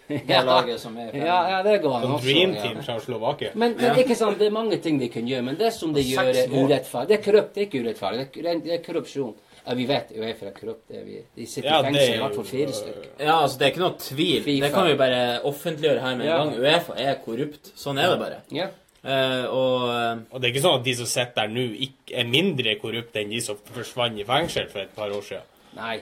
det 0.07 0.39
laget 0.47 0.81
som 0.81 0.95
er 1.03 1.17
Ja, 1.29 1.39
ja, 1.51 1.63
det 1.67 1.81
går 1.83 1.97
an 1.97 2.07
også. 2.15 2.25
Dream 2.25 2.55
ja. 2.55 2.63
Team 2.63 2.83
fra 2.83 3.01
Slovakia. 3.03 3.51
Men, 3.55 3.75
men 3.81 3.99
ikke 3.99 4.15
sant, 4.15 4.39
det 4.39 4.47
er 4.49 4.55
mange 4.55 4.79
ting 4.83 5.01
de 5.03 5.09
kan 5.13 5.27
gjøre, 5.29 5.43
men 5.51 5.59
det 5.59 5.73
som 5.75 5.93
de 5.95 6.05
gjør, 6.07 6.31
er 6.31 6.55
urettferdig. 6.55 7.09
Det 7.11 7.19
er 7.19 7.25
korrupt, 7.27 7.55
det 7.55 7.63
er 7.65 7.69
ikke 7.69 7.83
urettferdig. 7.85 8.29
Det 8.33 8.41
er, 8.41 8.47
det 8.47 8.55
er- 8.55 8.63
det 8.65 8.75
er 8.79 8.85
korrupsjon. 8.87 9.35
Ja, 9.67 9.75
vi 9.75 9.85
vet 9.89 10.13
Uefa 10.15 10.47
er 10.47 10.53
korrupt. 10.55 10.85
Det 10.89 11.01
er 11.01 11.05
vi. 11.05 11.17
De 11.37 11.47
sitter 11.47 11.69
Ja, 11.71 11.81
i 11.81 11.85
fengsel, 11.89 12.15
i 12.15 12.19
hvert 12.23 12.35
fall 12.37 12.45
fire 12.45 12.73
stykker. 12.73 13.07
ja, 13.19 13.37
altså 13.43 13.59
det 13.59 13.67
er 13.67 13.71
ikke 13.73 13.83
noe 13.83 13.97
tvil. 13.99 14.43
FIFA. 14.45 14.65
Det 14.67 14.73
kan 14.75 14.87
vi 14.87 14.95
bare 15.01 15.23
offentliggjøre 15.51 16.01
her 16.01 16.17
med 16.17 16.27
en 16.27 16.31
Ja. 16.31 16.37
gang. 16.45 16.53
Uefa 16.61 16.93
er 16.99 17.15
korrupt. 17.25 17.73
Sånn 17.77 17.99
er 17.99 18.11
det 18.11 18.19
bare. 18.21 18.39
Ja. 18.53 18.69
Uh, 19.07 19.45
og 19.55 19.83
eh, 19.91 20.17
Og 20.35 20.41
det 20.41 20.49
er 20.49 20.53
ikke 20.55 20.63
sånn 20.67 20.79
at 20.81 20.85
de 20.85 20.95
som 20.99 21.07
sitter 21.07 21.35
der 21.35 21.49
nå, 21.49 21.67
ikke 21.87 22.15
er 22.19 22.25
mindre 22.27 22.73
korrupte 22.81 23.21
enn 23.21 23.31
de 23.31 23.41
som 23.41 23.57
forsvant 23.75 24.19
i 24.19 24.25
fengsel 24.27 24.67
for 24.69 24.81
et 24.81 24.95
par 24.97 25.11
år 25.15 25.23
siden. 25.23 25.43
Nei. 25.77 26.01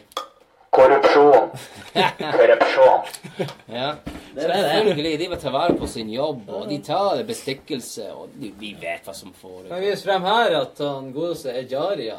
Korrupsjon. 0.75 1.51
Korrupsjon. 2.19 3.05
Ja. 3.73 3.95
det 4.35 4.45
er 4.45 4.49
det. 4.49 4.61
Selvfølgelig. 4.65 5.19
De 5.21 5.29
vil 5.29 5.39
ta 5.43 5.51
vare 5.55 5.77
på 5.79 5.87
sin 5.91 6.09
jobb, 6.11 6.49
og 6.51 6.69
de 6.69 6.79
tar 6.83 7.23
bestikkelse, 7.29 8.09
og 8.15 8.31
de, 8.41 8.51
vi 8.59 8.73
vet 8.81 9.05
hva 9.07 9.15
som 9.15 9.31
Kan 9.33 9.41
foregår. 9.43 9.81
vi 9.81 9.91
vise 9.91 10.05
frem 10.09 10.23
her 10.27 10.57
at 10.63 10.79
han 10.83 11.13
godeste 11.15 11.53
Ejaria 11.61 12.17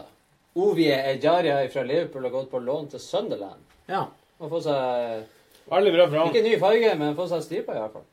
Ovie 0.55 0.95
Ejaria 1.11 1.69
fra 1.69 1.83
Liverpool 1.83 2.23
har 2.23 2.31
gått 2.31 2.51
på 2.51 2.59
lån 2.63 2.87
til 2.93 2.99
Sunderland. 3.03 3.61
Ja. 3.91 4.05
Og 4.39 4.49
fått 4.51 4.67
seg 4.67 5.25
Veldig 5.65 5.91
bra 5.95 6.03
fra. 6.09 6.25
Ikke 6.29 6.43
ny 6.45 6.57
farge, 6.61 6.91
men 6.99 7.15
fått 7.17 7.31
seg 7.31 7.41
stripa 7.41 7.73
i 7.73 7.79
hvert 7.81 7.95
fall. 7.95 8.05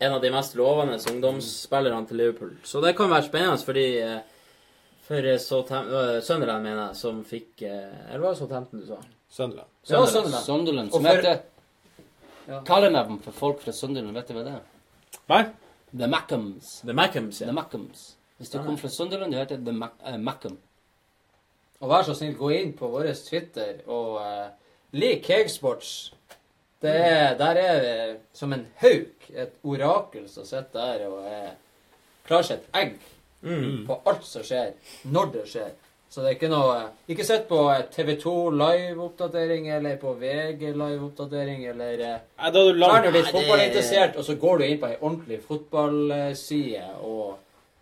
En 0.00 0.14
av 0.16 0.22
de 0.22 0.30
mest 0.32 0.54
lovende 0.56 0.96
ungdomsspillerne 1.12 2.08
til 2.08 2.20
Liverpool. 2.22 2.54
Så 2.64 2.80
det 2.84 2.94
kan 2.96 3.10
være 3.12 3.26
spennende 3.28 3.60
fordi 3.64 3.84
eh, 4.00 4.16
For 5.06 5.20
eh, 5.20 5.36
øh, 5.36 6.22
Sunderland, 6.24 6.64
mener 6.64 6.80
jeg, 6.86 6.96
som 6.96 7.20
fikk 7.24 7.62
eh, 7.68 7.92
Eller 8.08 8.24
var 8.24 8.32
det 8.32 8.40
Southampton 8.40 8.80
du 8.80 8.86
sa? 8.88 8.96
Sunderland. 9.28 9.68
Ja, 9.86 10.00
Sunderland. 10.06 10.44
Sunderland. 10.44 10.92
Som 10.92 11.04
for- 11.04 11.10
heter 11.16 11.38
Ja. 12.46 12.60
Kallenavn 12.62 13.18
for 13.22 13.32
folk 13.32 13.60
fra 13.60 13.72
Sunderland, 13.72 14.14
vet 14.16 14.28
du 14.28 14.34
hva 14.34 14.44
det 14.46 14.52
er? 14.54 15.20
Nei? 15.28 15.44
The 15.98 16.06
Mackhams. 16.06 16.80
The 16.86 16.94
Mackhams, 16.94 17.38
The 17.38 17.46
ja. 17.46 17.52
Mackhams. 17.52 18.04
Hvis 18.38 18.50
du 18.52 18.58
kommer 18.58 18.76
fra 18.78 18.88
Sunderland, 18.88 19.32
du 19.32 19.38
heter 19.38 19.56
The 19.64 19.72
Mac 19.72 19.90
eh, 20.06 20.16
Mackham. 20.16 20.56
Og 21.80 21.90
vær 21.90 22.06
så 22.06 22.14
snill, 22.16 22.36
gå 22.38 22.50
inn 22.56 22.72
på 22.76 22.88
vår 22.88 23.10
Twitter 23.26 23.82
og 23.86 24.20
uh, 24.20 24.46
lik 24.96 25.26
Cakesports. 25.26 26.12
Det 26.82 26.92
er, 26.94 27.34
der 27.38 27.58
er 27.60 27.82
det 27.82 28.16
som 28.36 28.52
en 28.52 28.66
hauk, 28.82 29.28
et 29.32 29.52
orakel 29.64 30.28
som 30.28 30.44
sitter 30.44 30.72
der 30.76 31.06
og 31.08 31.24
er 31.28 31.52
klar 32.28 32.42
som 32.46 32.56
et 32.60 32.72
egg 32.84 32.96
Mm. 33.46 33.84
på 33.86 34.00
alt 34.08 34.24
som 34.24 34.42
skjer, 34.42 34.72
når 35.12 35.26
det 35.34 35.42
skjer. 35.46 35.68
Så 36.10 36.22
det 36.22 36.30
er 36.30 36.34
ikke 36.38 36.48
noe 36.48 36.76
Ikke 37.12 37.24
sett 37.26 37.44
på 37.48 37.58
eh, 37.70 37.82
TV2 37.92 38.32
live-oppdatering 38.56 39.68
eller 39.76 39.98
på 40.00 40.14
VG 40.18 40.62
live-oppdatering 40.72 41.66
eller 41.68 41.92
eh, 42.00 42.20
Nei, 42.38 42.50
da 42.54 42.62
er 42.62 42.70
du 42.72 42.78
langt 42.80 42.96
Er 42.96 43.10
du 43.10 43.18
litt 43.18 43.28
fotballinteressert, 43.34 44.16
og 44.16 44.24
så 44.24 44.36
går 44.40 44.58
du 44.58 44.64
inn 44.64 44.80
på 44.80 44.88
ei 44.88 44.96
ordentlig 45.00 45.40
fotballside 45.44 46.86
og 47.04 47.36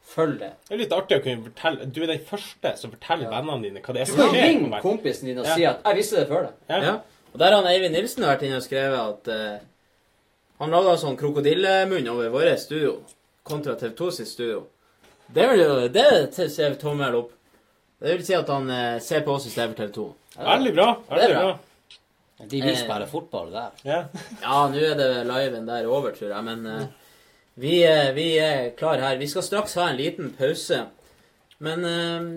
følger 0.05 0.39
det. 0.39 0.51
Det 0.69 0.75
er 0.75 0.79
litt 0.83 0.93
artig 0.93 1.17
å 1.19 1.23
kunne 1.25 1.45
fortelle 1.49 1.87
Du 1.93 2.03
er 2.03 2.07
den 2.13 2.25
første 2.29 2.77
som 2.79 2.91
forteller 2.93 3.25
Ja. 3.31 3.31
vennene 3.41 3.63
dine 3.63 3.81
hva 3.81 3.95
det 3.95 4.01
er 4.03 4.05
som 4.11 4.17
skjer. 4.19 4.29
skjer. 4.31 4.43
på 4.43 4.49
ringe 4.49 4.81
kompisen 4.83 5.25
din 5.31 5.39
og 5.39 5.47
Ja. 5.47 5.55
si 5.55 5.65
at 5.65 5.83
'jeg 5.85 5.97
visste 5.97 6.17
det 6.17 6.29
før 6.29 6.43
deg'. 6.47 6.53
Ja. 6.69 6.81
Ja. 6.83 6.95
Og 7.33 7.39
der 7.39 7.51
har 7.53 7.63
han 7.63 7.67
Eivind 7.67 7.95
Nilsen 7.95 8.23
vært 8.25 8.43
inne 8.43 8.57
og 8.57 8.63
skrevet 8.63 8.99
at 8.99 9.29
uh, 9.29 9.59
han 10.61 10.71
laga 10.71 10.97
sånn 10.97 11.17
krokodillemunn 11.17 12.09
over 12.09 12.29
vårt 12.31 12.59
studio 12.59 13.01
kontra 13.45 13.75
TV2 13.75 14.11
sitt 14.13 14.29
studio. 14.29 14.67
Det 15.33 15.49
vil 15.51 15.59
jo 15.59 15.89
det 15.89 16.35
ser 16.51 16.75
tommel 16.77 17.15
opp. 17.15 17.31
Det 18.01 18.17
vil 18.19 18.25
si 18.27 18.35
at 18.35 18.47
han 18.49 18.71
eh, 18.71 18.99
ser 19.01 19.23
på 19.23 19.29
oss 19.35 19.47
i 19.47 19.51
stedet 19.51 19.75
for 19.75 19.83
TV2. 19.87 20.15
Veldig 20.39 20.75
bra. 20.75 20.97
Veldig 21.11 21.35
bra. 21.35 21.41
bra. 21.43 21.59
De 22.47 22.61
vil 22.61 22.71
Eh. 22.71 22.77
spille 22.77 23.07
fotball 23.07 23.51
der. 23.53 23.71
Ja. 23.85 24.05
Ja, 24.43 24.69
nå 24.69 24.77
er 24.77 24.95
det 24.95 25.27
liven 25.27 25.67
der 25.67 25.87
over, 25.87 26.11
tror 26.13 26.29
jeg, 26.35 26.45
men 26.45 26.67
eh, 26.67 26.87
vi, 27.55 27.85
eh, 27.87 28.13
vi 28.17 28.29
er 28.39 28.71
klar 28.79 29.03
her. 29.03 29.17
Vi 29.21 29.29
skal 29.31 29.47
straks 29.47 29.77
ha 29.79 29.89
en 29.91 29.99
liten 30.01 30.33
pause. 30.39 30.87
Men 31.63 31.85
eh, 31.85 32.29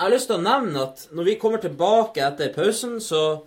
jeg 0.00 0.02
har 0.02 0.14
lyst 0.14 0.30
til 0.30 0.38
å 0.38 0.44
nevne 0.44 0.86
at 0.88 1.06
når 1.14 1.28
vi 1.28 1.38
kommer 1.40 1.62
tilbake 1.62 2.24
etter 2.24 2.52
pausen, 2.54 2.98
så, 3.04 3.42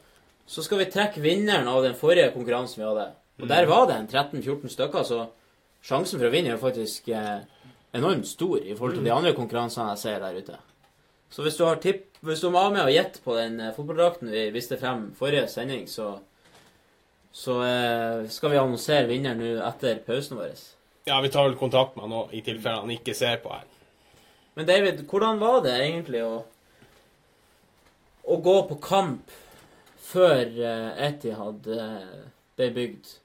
så 0.46 0.64
skal 0.66 0.84
vi 0.84 0.92
trekke 0.94 1.24
vinneren 1.24 1.68
av 1.68 1.84
den 1.86 1.98
forrige 1.98 2.32
konkurransen 2.36 2.84
vi 2.84 2.90
hadde. 2.90 3.08
Og 3.42 3.50
der 3.50 3.66
var 3.68 3.88
det 3.90 3.98
en 3.98 4.12
13-14 4.12 4.70
stykker, 4.70 5.08
så 5.08 5.24
sjansen 5.84 6.22
for 6.22 6.30
å 6.30 6.34
vinne 6.34 6.54
er 6.54 6.62
faktisk 6.62 7.10
eh, 7.12 7.42
enormt 7.98 8.30
stor 8.30 8.62
i 8.62 8.76
forhold 8.76 9.00
til 9.00 9.08
de 9.08 9.16
andre 9.16 9.34
konkurransene 9.38 9.92
jeg 9.94 10.04
ser 10.04 10.22
der 10.24 10.38
ute. 10.38 10.60
Så 11.34 11.42
hvis 11.42 11.58
du 11.58 11.66
har 11.66 11.82
tipp, 11.82 12.06
hvis 12.22 12.44
du 12.44 12.52
var 12.54 12.70
med 12.72 12.86
og 12.86 12.94
gjett 12.94 13.18
på 13.26 13.36
den 13.38 13.58
eh, 13.60 13.74
fotballdrakten 13.76 14.32
vi 14.32 14.46
viste 14.54 14.78
frem 14.82 15.10
forrige 15.18 15.48
sending, 15.52 15.88
så 15.90 16.20
så 17.34 17.58
eh, 17.66 18.30
skal 18.30 18.54
vi 18.54 18.62
annonsere 18.62 19.10
vinneren 19.10 19.42
nå 19.42 19.54
etter 19.66 20.02
pausen 20.06 20.38
vår. 20.38 20.54
ja, 21.10 21.22
vi 21.22 21.30
tar 21.30 21.48
vel 21.50 21.58
kontakt 21.58 21.96
med 21.96 22.06
han 22.06 22.14
nå, 22.14 22.28
i 22.32 22.42
tilfelle 22.46 22.84
han 22.86 22.94
ikke 22.94 23.16
ser 23.18 23.42
på 23.44 23.52
her. 23.52 23.66
Men 24.54 24.70
David, 24.70 25.02
hvordan 25.10 25.42
var 25.42 25.64
det 25.66 25.74
egentlig 25.82 26.22
å, 26.24 26.44
å 28.24 28.38
gå 28.38 28.56
på 28.70 28.78
kamp 28.86 29.34
før 30.04 30.46
eh, 30.46 31.02
Etihad 31.10 31.68
eh, 31.74 32.22
ble 32.56 32.70
bygd? 32.78 33.16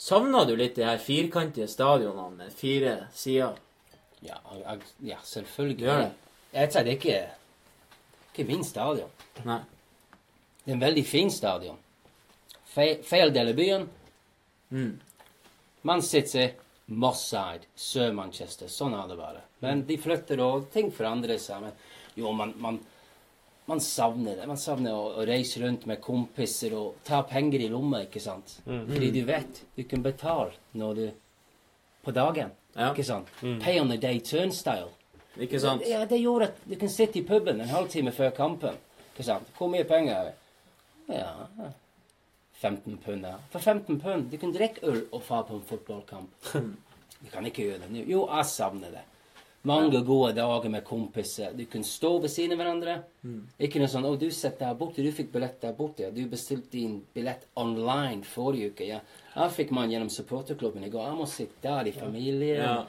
Savna 0.00 0.42
du 0.48 0.56
litt 0.56 0.80
de 0.80 0.88
her 0.88 0.98
firkantige 0.98 1.68
stadionene 1.70 2.40
med 2.40 2.56
fire 2.56 2.96
sider? 3.14 3.60
Ja, 4.24 4.40
jeg, 4.56 4.80
ja 5.04 5.20
selvfølgelig. 5.22 5.84
Gjør 5.84 6.04
det. 6.06 6.12
Jeg 6.54 6.72
sier 6.72 6.86
det 6.86 6.92
er 6.92 6.98
ikke, 6.98 7.22
ikke 8.32 8.48
min 8.48 8.64
stadion. 8.64 9.12
Nei. 9.44 9.60
Det 10.64 10.72
er 10.72 10.78
en 10.78 10.86
veldig 10.88 11.04
fin 11.06 11.30
stadion. 11.30 11.83
Feil, 12.74 13.32
del 13.32 13.48
av 13.48 13.54
byen. 13.54 13.88
Mm. 14.70 15.00
Man 15.82 16.02
sitter 16.02 16.54
Mosside, 16.86 17.68
Sør-Manchester. 17.74 18.68
Sånn 18.68 18.96
er 18.98 19.06
det 19.08 19.18
bare. 19.18 19.44
Men 19.62 19.84
de 19.86 19.96
flytter, 20.00 20.40
og 20.42 20.66
ting 20.74 20.90
forandrer 20.92 21.38
seg. 21.40 21.62
Men 21.62 22.18
jo, 22.18 22.32
man, 22.36 22.54
man, 22.60 22.80
man 23.70 23.82
savner 23.84 24.40
det. 24.40 24.48
Man 24.50 24.58
savner 24.60 24.96
å, 24.96 25.04
å 25.20 25.26
reise 25.28 25.62
rundt 25.62 25.86
med 25.88 26.02
kompiser 26.04 26.74
og 26.76 26.98
ta 27.06 27.22
penger 27.28 27.62
i 27.62 27.70
lomma, 27.72 28.02
ikke 28.08 28.22
sant. 28.22 28.58
Fordi 28.66 29.12
du 29.14 29.22
vet 29.28 29.62
du 29.76 29.84
kan 29.88 30.02
betale 30.04 30.58
når 30.80 30.98
du 31.00 31.06
På 32.04 32.12
dagen. 32.12 32.50
Ja. 32.74 32.90
Ikke 32.90 33.04
sant? 33.06 33.30
Pay 33.62 33.78
on 33.80 33.88
the 33.88 33.96
day 33.96 34.18
turnstile. 34.20 34.90
Ikke 35.40 35.56
sant? 35.62 35.86
Ja, 35.88 36.02
det 36.04 36.18
gjorde 36.20 36.50
at 36.50 36.58
du 36.68 36.74
kan 36.76 36.90
sitte 36.92 37.16
i 37.16 37.24
puben 37.24 37.62
en 37.62 37.70
halvtime 37.70 38.12
før 38.12 38.34
kampen. 38.36 38.76
Ikke 39.14 39.24
sant? 39.24 39.48
Hvor 39.56 39.70
mye 39.72 39.86
penger 39.88 40.18
er 40.18 40.28
det? 40.28 40.36
Ja 41.16 41.70
15 42.64 42.98
pund. 43.04 43.28
For 43.52 43.60
15 43.60 44.00
pund 44.00 44.30
du 44.32 44.38
kan 44.40 44.54
drikke 44.54 44.84
øl 44.88 45.02
og 45.10 45.20
dra 45.28 45.42
på 45.48 45.60
en 45.60 45.68
fotballkamp. 45.72 46.52
Du 47.24 47.30
kan 47.32 47.46
ikke 47.48 47.62
gjøre 47.64 47.78
det 47.80 47.86
nå. 47.88 48.02
Jo, 48.04 48.26
jeg 48.28 48.44
savner 48.50 48.90
det. 48.92 49.02
Mange 49.64 50.02
gode 50.04 50.34
dager 50.36 50.68
med 50.68 50.84
kompiser. 50.84 51.54
Du 51.56 51.64
kan 51.72 51.84
stå 51.88 52.10
ved 52.20 52.28
siden 52.28 52.52
av 52.52 52.58
hverandre. 52.60 52.96
Ikke 53.56 53.80
noe 53.80 53.88
sånn 53.88 54.04
'Å, 54.04 54.18
du 54.20 54.26
sitter 54.28 54.66
der 54.66 54.74
borte. 54.76 55.00
Du 55.00 55.08
fikk 55.08 55.30
billett 55.32 55.56
der 55.62 55.72
borte.' 55.72 56.04
Ja. 56.04 56.10
Du 56.10 56.20
bestilte 56.28 56.76
din 56.76 56.98
billett 57.14 57.46
online 57.56 58.28
forrige 58.28 58.74
uke. 58.74 58.84
Ja. 58.90 59.00
Jeg 59.34 59.54
fikk 59.56 59.70
man 59.72 59.88
gjennom 59.88 60.10
supporterklubben 60.12 60.84
i 60.84 60.90
går. 60.92 61.06
Jeg 61.08 61.16
må 61.16 61.26
sitte 61.26 61.62
der 61.62 61.88
i 61.88 61.92
familie. 61.96 62.58
Ja. 62.60 62.84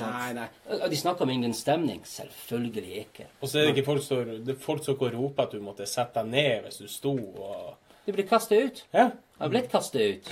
Nei, 0.00 0.32
nei. 0.34 0.48
Og 0.68 0.90
de 0.90 0.96
snakker 0.96 1.22
om 1.24 1.30
ingen 1.30 1.54
stemning. 1.54 2.04
Selvfølgelig 2.04 2.98
ikke. 3.06 3.26
Og 3.40 3.48
så 3.48 3.58
er 3.58 3.70
det 3.70 3.78
ikke 3.78 3.88
folk 3.88 4.02
som 4.04 4.56
folk 4.60 4.84
som 4.84 5.00
går 5.00 5.14
og 5.14 5.22
roper 5.22 5.48
at 5.48 5.56
du 5.56 5.60
måtte 5.64 5.88
sette 5.88 6.20
deg 6.20 6.34
ned 6.36 6.68
hvis 6.68 6.82
du 6.84 6.86
sto 6.88 7.16
og 7.16 7.78
Du 8.10 8.14
blir 8.14 8.26
kastet 8.26 8.58
ut. 8.58 8.78
Ja. 8.90 9.04
Jeg 9.04 9.38
har 9.38 9.50
blitt 9.52 9.66
kastet 9.70 10.00
ut. 10.02 10.30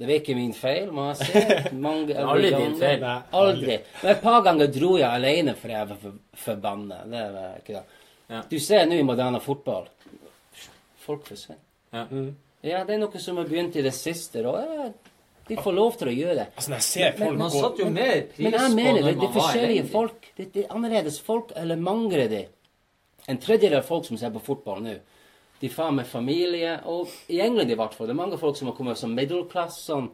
Det 0.00 0.06
var 0.08 0.16
ikke 0.16 0.34
min 0.34 0.50
feil, 0.56 0.88
må 0.90 1.04
jeg 1.12 1.18
si. 1.20 1.42
Mange, 1.84 2.16
Aldri 2.18 2.48
din 2.50 2.72
feil. 2.80 2.96
Nei, 3.04 3.12
Aldri. 3.38 3.76
Men 4.00 4.10
et 4.10 4.24
par 4.24 4.40
ganger 4.42 4.72
dro 4.74 4.88
jeg 4.98 5.06
alene 5.06 5.54
fordi 5.60 5.76
jeg 5.76 5.88
var 5.92 6.00
for, 6.00 6.16
forbanna. 6.46 6.98
Det 7.12 7.20
var 7.36 7.60
ikke 7.60 7.76
det. 7.76 8.00
Ja. 8.32 8.40
Du 8.50 8.56
ser 8.64 8.88
nå 8.90 8.98
i 8.98 9.04
moderne 9.06 9.38
fotball 9.44 9.86
Folk 11.04 11.28
forsvinner. 11.28 11.62
Ja. 11.94 12.02
Ja, 12.72 12.82
det 12.88 12.96
er 12.96 13.00
noe 13.04 13.22
som 13.22 13.38
har 13.38 13.46
begynt 13.52 13.78
i 13.78 13.86
det 13.86 13.94
siste. 13.94 14.42
Og 14.50 14.58
ja, 14.58 14.88
de 15.46 15.60
får 15.62 15.78
lov 15.78 15.94
til 16.02 16.10
å 16.10 16.16
gjøre 16.16 16.36
det. 16.40 16.48
Altså, 16.56 16.72
når 16.74 16.82
jeg 16.82 16.88
ser 16.88 17.16
folk 17.22 17.38
Man 17.44 17.54
satt 17.54 17.68
satte 17.68 17.84
jo 17.84 17.94
mer 18.00 18.16
pris 18.34 18.48
Men 18.48 18.58
jeg 18.58 18.74
mener 18.80 18.98
når 18.98 19.12
det, 19.12 19.14
det 19.22 19.30
er 19.30 19.38
forskjellige 19.38 19.86
folk. 19.94 20.28
Det, 20.34 20.50
det 20.58 20.66
er 20.66 20.74
annerledes 20.80 21.22
folk, 21.30 21.54
eller 21.62 21.86
mangler 21.86 22.26
de? 22.34 22.44
En 23.30 23.38
tredjedel 23.46 23.78
av 23.78 23.86
folk 23.86 24.10
som 24.10 24.18
ser 24.18 24.34
på 24.34 24.42
fotball 24.50 24.82
nå, 24.88 24.98
de 25.60 25.68
drar 25.68 25.90
med 25.92 26.06
familie. 26.08 26.78
Og 26.88 27.08
i 27.28 27.40
England 27.44 27.70
i 27.70 27.76
hvert 27.78 27.94
fall, 27.94 28.06
det 28.08 28.14
er 28.16 28.22
mange 28.22 28.38
folk 28.40 28.56
som 28.56 28.70
har 28.70 28.76
kommet 28.78 28.98
som 28.98 29.12
middelklasse. 29.16 29.82
Sånn. 29.90 30.10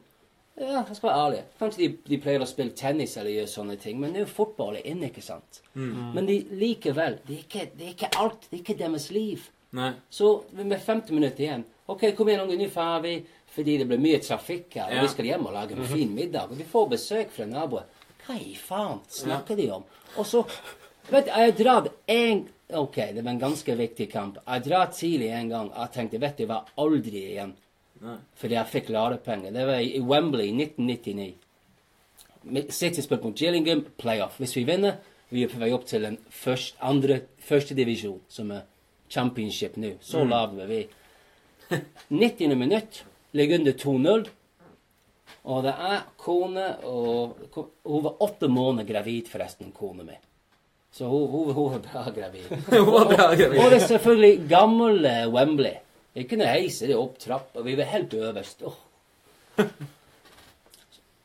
Ja, 0.56 0.80
jeg 0.88 0.96
skal 0.96 1.10
være 1.10 1.22
ærlig. 1.26 1.40
Kanskje 1.60 1.82
de, 1.82 1.88
de 2.08 2.18
pleier 2.24 2.40
å 2.40 2.48
spille 2.48 2.72
tennis 2.72 3.16
eller 3.20 3.34
gjøre 3.34 3.50
sånne 3.52 3.76
ting, 3.80 3.98
men 4.00 4.14
nå 4.16 4.22
er 4.24 4.30
fotball 4.30 4.78
inne, 4.80 5.10
ikke 5.10 5.22
sant? 5.24 5.60
Men 5.76 6.24
de, 6.26 6.38
likevel, 6.56 7.18
det 7.26 7.34
er, 7.34 7.42
ikke, 7.44 7.64
det 7.76 7.84
er 7.84 7.92
ikke 7.92 8.10
alt. 8.22 8.46
Det 8.48 8.56
er 8.56 8.62
ikke 8.62 8.78
deres 8.80 9.10
liv. 9.12 9.44
Nei. 9.76 9.90
Så 10.08 10.30
med 10.56 10.78
50 10.80 11.12
minutter 11.12 11.44
igjen 11.44 11.64
OK, 11.92 12.06
kom 12.16 12.28
igjen, 12.30 12.40
unge, 12.46 12.56
nå 12.58 12.70
drar 12.72 13.02
vi. 13.04 13.18
Fordi 13.56 13.76
det 13.78 13.86
blir 13.88 14.00
mye 14.02 14.18
trafikk 14.24 14.74
her, 14.80 14.88
og 14.88 14.96
Ja. 14.96 15.02
vi 15.04 15.08
skal 15.12 15.28
hjem 15.28 15.46
og 15.46 15.52
lage 15.54 15.76
en 15.76 15.86
fin 15.86 16.10
middag. 16.16 16.50
Og 16.50 16.58
vi 16.58 16.64
får 16.68 16.88
besøk 16.96 17.30
fra 17.36 17.46
naboer. 17.46 17.84
Hva 18.26 18.34
i 18.42 18.56
faen 18.58 18.98
snakker 19.12 19.56
de 19.60 19.68
om? 19.76 19.84
Og 20.16 20.26
så 20.26 20.42
Vet 21.06 21.28
du, 21.28 21.30
jeg 21.30 21.52
har 21.52 21.52
dratt 21.60 21.92
en 22.10 22.40
OK, 22.74 22.96
det 23.14 23.22
var 23.22 23.30
en 23.30 23.38
ganske 23.38 23.74
viktig 23.78 24.08
kamp. 24.10 24.38
Jeg 24.42 24.64
drar 24.66 24.90
tidlig 24.90 25.30
en 25.30 25.50
gang. 25.52 25.68
Jeg 25.70 25.92
tenkte, 25.94 26.20
vet 26.22 26.40
du 26.40 26.46
hva, 26.50 26.64
aldri 26.82 27.22
igjen. 27.30 27.52
Nei. 28.02 28.16
Fordi 28.36 28.56
jeg 28.58 28.72
fikk 28.72 28.88
ladepenger. 28.92 29.54
Det 29.54 29.66
var 29.68 29.82
i 29.82 30.00
Wembley 30.02 30.50
i 30.50 30.56
1999. 30.66 31.34
City 32.74 33.02
spilte 33.02 33.26
mot 33.26 33.38
Gillingham, 33.38 33.84
playoff. 33.98 34.40
Hvis 34.42 34.56
vi 34.58 34.64
vinner, 34.66 34.98
vi 35.30 35.44
er 35.46 35.50
på 35.50 35.60
vei 35.62 35.72
opp 35.74 35.86
til 35.86 36.06
en 36.06 36.18
først, 36.30 36.76
andre, 36.82 37.20
første 37.42 37.74
divisjon, 37.78 38.20
som 38.28 38.50
er 38.54 38.66
championship 39.10 39.78
nå. 39.80 39.96
Så 40.02 40.24
lave 40.26 40.66
er 40.66 40.70
vi. 40.70 40.82
90. 42.10 42.54
minutt, 42.58 43.04
ligger 43.34 43.58
under 43.60 43.72
2-0. 43.72 44.28
Og 45.46 45.62
det 45.62 45.74
er 45.88 46.04
kone 46.18 46.66
og 46.86 47.38
Hun 47.86 48.02
var 48.02 48.22
åtte 48.22 48.48
måneder 48.50 48.86
gravid, 48.86 49.28
forresten, 49.30 49.72
kona 49.74 50.06
mi. 50.06 50.18
Så 50.96 51.04
hun, 51.04 51.28
hun, 51.30 51.50
hun 51.52 51.72
var 51.72 51.78
bra 51.78 52.02
gravid. 52.16 52.44
Hun 52.70 52.86
var 52.86 53.04
bra 53.04 53.34
gravid. 53.34 53.58
Og 53.60 53.70
det 53.70 53.82
er 53.82 53.88
selvfølgelig 53.90 54.46
gammel 54.48 55.04
eh, 55.04 55.26
Wembley. 55.28 55.74
Ikke 56.16 56.38
noe 56.40 56.48
heis, 56.48 56.78
det 56.80 56.96
opp 56.96 57.18
trappa. 57.20 57.60
Vi 57.66 57.74
var 57.76 57.90
helt 57.90 58.14
øverst. 58.16 58.64
Oh. 58.64 58.78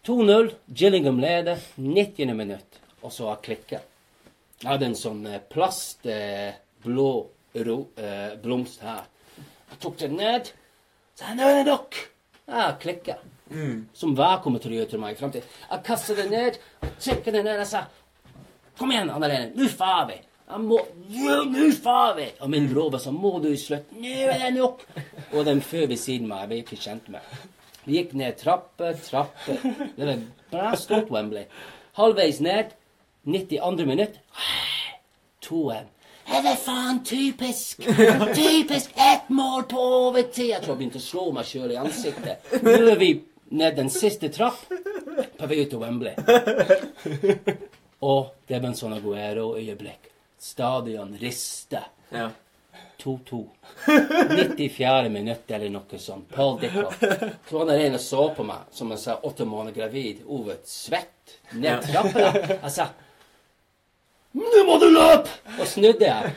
2-0. 0.08 0.52
Gillingham 0.82 1.24
leder. 1.24 1.64
90. 1.80 2.34
minutt. 2.36 2.82
Og 3.00 3.16
så 3.16 3.30
har 3.32 3.40
klikka. 3.46 3.80
Jeg 4.60 4.70
hadde 4.74 4.92
en 4.92 5.00
sånn 5.00 5.24
plastblå 5.54 6.20
eh, 6.20 6.60
blå 6.84 7.10
ro, 7.64 7.78
eh, 7.96 8.36
blomst 8.44 8.84
her. 8.84 9.08
Jeg 9.72 9.80
tok 9.88 10.02
den 10.04 10.20
ned. 10.20 10.52
Så 11.16 11.30
jeg, 11.30 11.40
nå 11.40 11.48
er 11.48 11.62
det 11.62 11.70
nok. 11.72 12.02
Jeg 12.44 12.60
har 12.60 12.76
Mm. 13.52 13.88
Som 13.94 14.14
hva 14.16 14.38
kommer 14.44 14.62
til 14.64 14.72
å 14.72 14.78
gjøre 14.80 14.90
til 14.94 15.02
meg 15.02 15.16
i 15.16 15.20
fremtiden. 15.20 15.48
Jeg 15.72 15.84
kastet 15.88 16.20
den 16.22 16.30
ned, 16.32 16.60
trykket 17.04 17.36
den 17.36 17.44
ned 17.48 17.60
og 17.60 17.68
sa 17.68 17.82
Kom 18.82 18.92
igjen, 18.92 19.10
Anna 19.10 19.28
Lene. 19.28 19.52
Nå 19.56 19.68
drar 19.78 20.08
vi. 20.08 20.14
Han 20.48 20.64
må 20.66 20.80
nå 21.06 21.66
far 21.84 22.16
vi! 22.18 22.26
Og 22.42 22.50
min 22.50 22.66
sånn 23.00 23.14
Må 23.14 23.36
du 23.44 23.52
slutte? 23.54 23.94
Nå 23.94 24.14
er 24.26 24.40
det 24.42 24.48
nok! 24.56 24.82
Og 25.38 25.46
den 25.46 25.62
før 25.62 25.86
ved 25.92 26.00
siden 26.02 26.26
av 26.26 26.32
meg, 26.32 26.42
jeg 26.42 26.50
ble 26.50 26.58
ikke 26.64 26.80
kjent 26.88 27.12
med. 27.14 27.36
Vi 27.86 28.00
gikk 28.00 28.16
ned 28.18 28.40
trappe, 28.42 28.90
trappe. 29.06 29.60
Det 29.94 30.08
var 30.10 30.24
bra 30.50 30.72
stort 30.82 31.14
Wembley. 31.14 31.46
Halvveis 32.00 32.42
ned, 32.42 32.74
92. 33.30 33.86
minutt, 33.86 34.18
2-1. 35.46 35.92
Er 36.34 36.46
det 36.48 36.58
faen 36.66 37.04
typisk? 37.06 37.86
Typisk! 38.34 38.98
Ett 38.98 39.30
mål 39.30 39.68
på 39.70 39.84
overtid! 40.08 40.56
Jeg 40.56 40.64
tror 40.66 40.74
jeg 40.74 40.82
begynte 40.82 41.04
å 41.04 41.06
slå 41.06 41.28
meg 41.38 41.46
sjøl 41.54 41.76
i 41.76 41.78
ansiktet. 41.84 42.50
Nå 42.66 42.80
er 42.96 42.98
vi 42.98 43.14
ned 43.62 43.78
den 43.78 43.94
siste 43.94 44.34
trapp 44.34 44.66
på 45.38 45.52
vei 45.54 45.62
ut 45.62 45.70
til 45.70 45.86
Wembley. 45.86 46.18
Og 48.02 48.32
det 48.50 48.60
var 48.60 48.72
en 48.72 48.78
sånn 48.78 48.96
Aguero-øyeblikk. 48.98 50.10
Stadion 50.42 51.14
rister. 51.22 51.86
Ja. 52.10 52.30
2-2. 53.04 53.44
94. 54.58 55.10
minutt 55.10 55.52
eller 55.52 55.70
noe 55.74 56.00
sånt. 56.02 56.30
Paul 56.34 56.60
Dickoff. 56.62 56.98
Så 57.50 57.58
var 57.58 57.70
det 57.70 57.78
en 57.86 57.98
og 57.98 58.04
så 58.04 58.26
på 58.36 58.46
meg 58.46 58.74
som 58.74 58.92
jeg 58.94 59.04
sa 59.04 59.20
åtte 59.30 59.46
måneder 59.46 59.78
gravid. 59.78 60.26
Ove, 60.26 60.58
svett. 60.66 61.38
Ned 61.54 61.86
trappene. 61.86 62.58
Jeg 62.58 62.76
sa 62.76 62.92
nå 64.32 64.62
må 64.64 64.78
du 64.80 64.86
løpe! 64.88 65.28
Og 65.60 65.66
snudde 65.68 66.08
jeg. 66.08 66.30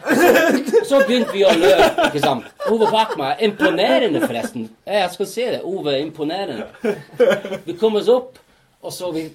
Så, 0.67 0.81
så 0.89 0.99
begynte 1.07 1.31
vi 1.31 1.45
å 1.47 1.53
løpe. 1.55 2.09
ikke 2.09 2.23
sant? 2.25 2.49
Ove 2.67 2.89
bak 2.91 3.13
meg. 3.21 3.43
Imponerende, 3.47 4.19
forresten. 4.25 4.65
Jeg 4.89 5.13
skal 5.13 5.29
si 5.31 5.45
det. 5.55 5.61
Ove 5.63 5.93
er 5.95 6.01
imponerende. 6.03 6.67
Vi 7.69 7.77
kom 7.79 7.95
oss 8.01 8.11
opp, 8.11 8.41
og 8.83 8.95
så 8.95 9.13
vi 9.15 9.29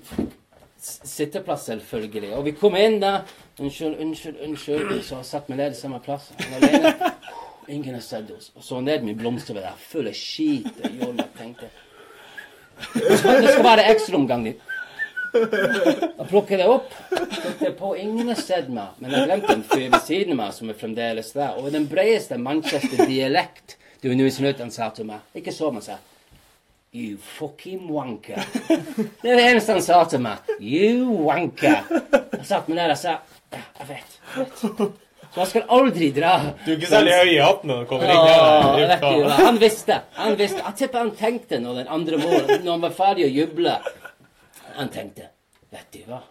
Sitteplass, 0.79 1.65
selvfølgelig. 1.65 2.33
Og 2.37 2.45
vi 2.45 2.55
kom 2.55 2.75
inn 2.79 2.99
da. 3.01 3.19
Unnskyld, 3.59 3.99
unnskyld, 3.99 4.39
unnskyld. 4.45 5.03
Så 5.03 5.19
satt 5.27 5.49
vi 5.51 5.57
ned 5.59 5.75
i 5.75 5.79
samme 5.79 5.99
plass. 6.03 6.31
Ingen 7.69 7.93
har 7.93 8.01
sett 8.01 8.31
oss. 8.31 8.51
Og 8.55 8.63
så 8.63 8.79
ned 8.81 9.03
med 9.05 9.19
blomster 9.19 9.53
der, 9.59 9.75
full 9.91 10.07
av 10.09 10.17
skit 10.17 10.71
og 10.83 10.99
joll. 11.01 11.19
Jeg 11.19 11.31
tenkte 11.37 11.69
det 12.93 13.17
skal, 13.19 13.41
det 13.43 13.49
skal 13.51 13.65
være 13.65 13.87
ekstraomgang. 13.91 14.45
Jeg 15.33 16.27
plukker 16.29 16.57
det 16.57 16.67
opp. 16.71 16.93
Det 17.59 17.73
på. 17.77 17.91
Ingen 17.99 18.31
har 18.31 18.39
sett 18.39 18.69
meg. 18.73 18.95
Men 19.03 19.13
jeg 19.13 19.27
glemte 19.27 19.57
en 19.57 19.65
fyr 19.67 19.89
ved 19.91 19.99
siden 20.07 20.33
av 20.33 20.39
meg 20.39 20.55
som 20.55 20.71
er 20.71 20.79
fremdeles 20.79 21.33
der. 21.35 21.59
Og 21.59 21.73
den 21.75 21.89
bredeste 21.91 22.39
Manchester-dialekt 22.39 23.77
Du, 23.99 24.07
nå 24.15 24.29
i 24.29 24.31
snuten, 24.31 24.71
sa 24.71 24.87
til 24.95 25.09
meg 25.09 25.35
Ikke 25.35 25.51
så, 25.51 25.73
men 25.75 25.83
sa 25.83 25.97
You 26.93 27.17
fucking 27.21 27.83
wanker. 27.93 28.39
Det 29.21 29.29
er 29.29 29.35
det 29.37 29.43
eneste 29.45 29.75
han 29.75 29.83
sa 29.85 29.99
til 30.09 30.23
meg. 30.23 30.47
You 30.57 31.19
wanker. 31.27 31.83
Jeg 32.33 32.47
satt 32.49 32.69
meg 32.71 32.79
der 32.81 32.95
og 32.95 32.97
sa 32.97 33.19
jeg 33.53 33.85
vet. 33.91 34.17
Jeg 34.33 34.73
vet. 34.79 34.97
Så 35.29 35.43
jeg 35.43 35.49
skal 35.51 35.67
aldri 35.75 36.07
dra. 36.15 36.31
Du 36.63 36.71
er 36.71 36.79
ikke 36.79 36.89
særlig 36.89 37.13
høy 37.19 37.31
i 37.35 37.37
hatten 37.43 37.69
når 37.69 37.83
du 37.83 37.89
kommer 37.91 38.09
inn 38.09 38.89
her. 38.89 39.35
Han 39.43 39.59
visste. 39.61 39.99
Han 40.17 40.37
visste. 40.39 40.63
Jeg 40.65 40.79
tipper 40.81 41.03
han 41.03 41.11
tenkte 41.19 41.59
når 41.61 41.83
den 41.83 41.91
andre 41.99 42.17
målen, 42.23 42.63
Når 42.65 42.71
han 42.71 42.85
var 42.87 42.95
ferdig 42.97 43.27
å 43.27 43.31
juble 43.33 43.75
Han 44.79 44.89
tenkte 44.93 45.29
Vet 45.69 45.91
du 45.93 46.01
hva? 46.09 46.23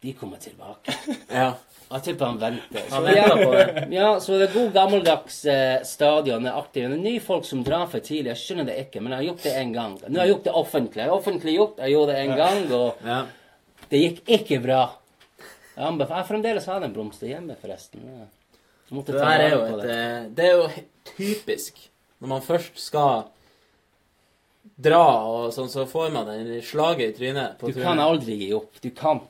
De 0.00 0.12
kommer 0.16 0.40
tilbake. 0.40 0.94
Ja. 1.28 1.50
Jeg 1.90 2.02
tipper 2.04 2.26
han 2.28 2.38
venter. 2.40 2.82
Han 2.92 3.04
venter 3.06 3.38
på 3.44 3.52
det. 3.54 3.84
Ja, 3.96 4.08
så 4.20 4.36
det 4.38 4.48
er 4.50 4.54
god 4.58 4.72
gammeldags 4.74 5.38
eh, 5.48 5.78
stadion 5.88 6.46
er 6.46 6.58
aktiv. 6.60 6.84
Det 6.90 6.98
er 6.98 7.02
nye 7.04 7.20
folk 7.24 7.46
som 7.48 7.62
drar 7.64 7.86
for 7.88 8.04
tidlig. 8.04 8.34
Jeg 8.34 8.42
skjønner 8.42 8.66
det 8.68 8.76
ikke, 8.82 9.00
men 9.00 9.14
jeg 9.14 9.18
har 9.22 9.28
gjort 9.30 9.46
det 9.46 9.54
en 9.62 9.72
gang. 9.72 9.94
Nå 10.04 10.18
har 10.20 10.26
jeg 10.26 10.34
gjort 10.34 10.44
det 10.50 10.54
offentlig. 10.60 11.00
Jeg 11.00 11.08
har 11.08 11.16
offentliggjort. 11.16 11.78
Jeg 11.80 11.94
gjorde 11.94 12.12
det 12.12 12.18
en 12.26 12.34
gang, 12.36 12.72
og 12.76 13.08
Ja. 13.08 13.20
det 13.88 14.02
gikk 14.04 14.20
ikke 14.38 14.60
bra. 14.66 14.82
Jeg 15.78 15.98
jeg 16.08 16.26
fremdeles 16.28 16.66
har 16.66 16.80
den 16.80 16.92
blomster 16.92 17.26
hjemme, 17.30 17.56
forresten. 17.62 18.02
Ja. 18.04 18.26
Måtte 18.90 19.12
Det 19.12 19.22
er 19.22 19.50
jo 19.50 19.64
et 19.64 19.82
det. 19.82 19.90
eh, 19.96 20.28
Det 20.34 20.44
er 20.44 20.56
jo 20.56 20.68
typisk. 21.16 21.74
Når 22.20 22.28
man 22.28 22.40
først 22.42 22.78
skal 22.82 23.24
dra, 24.78 25.02
og 25.26 25.52
sånn, 25.54 25.68
så 25.70 25.86
får 25.88 26.10
man 26.14 26.26
den 26.26 26.60
slaget 26.62 27.14
i 27.14 27.16
trynet. 27.18 27.58
Du 27.60 27.72
kan 27.80 27.98
aldri 27.98 28.36
gi 28.42 28.52
opp. 28.54 28.80
Du 28.82 28.90
kan. 28.90 29.20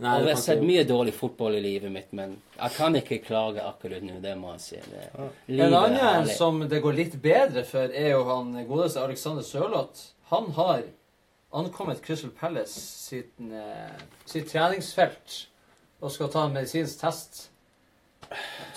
Nei, 0.00 0.14
og 0.16 0.28
jeg 0.30 0.36
har 0.36 0.40
sett 0.40 0.62
mye 0.64 0.84
dårlig 0.88 1.12
fotball 1.12 1.58
i 1.58 1.60
livet 1.60 1.92
mitt, 1.92 2.08
men 2.16 2.38
jeg 2.56 2.72
kan 2.76 2.96
ikke 2.96 3.18
klage 3.26 3.60
akkurat 3.60 4.04
nå. 4.06 4.16
Det 4.22 4.32
må 4.40 4.54
jeg 4.54 4.62
si. 4.64 4.78
Det, 4.88 5.02
ja. 5.12 5.66
En 5.66 5.76
annen 5.76 6.30
som 6.32 6.62
det 6.70 6.80
går 6.80 6.96
litt 6.96 7.18
bedre 7.20 7.66
for, 7.68 7.92
er 7.92 8.14
jo 8.14 8.24
han 8.30 8.54
godeste 8.68 9.02
Alexander 9.04 9.44
Sørloth. 9.44 10.14
Han 10.32 10.48
har 10.56 10.86
ankommet 11.52 12.00
Crystal 12.06 12.32
Palace 12.32 12.80
sitt, 12.80 13.34
eh, 13.40 14.02
sitt 14.24 14.48
treningsfelt 14.52 15.46
og 16.00 16.12
skal 16.14 16.30
ta 16.32 16.46
en 16.46 16.54
medisinsk 16.56 17.02
test. 17.02 17.49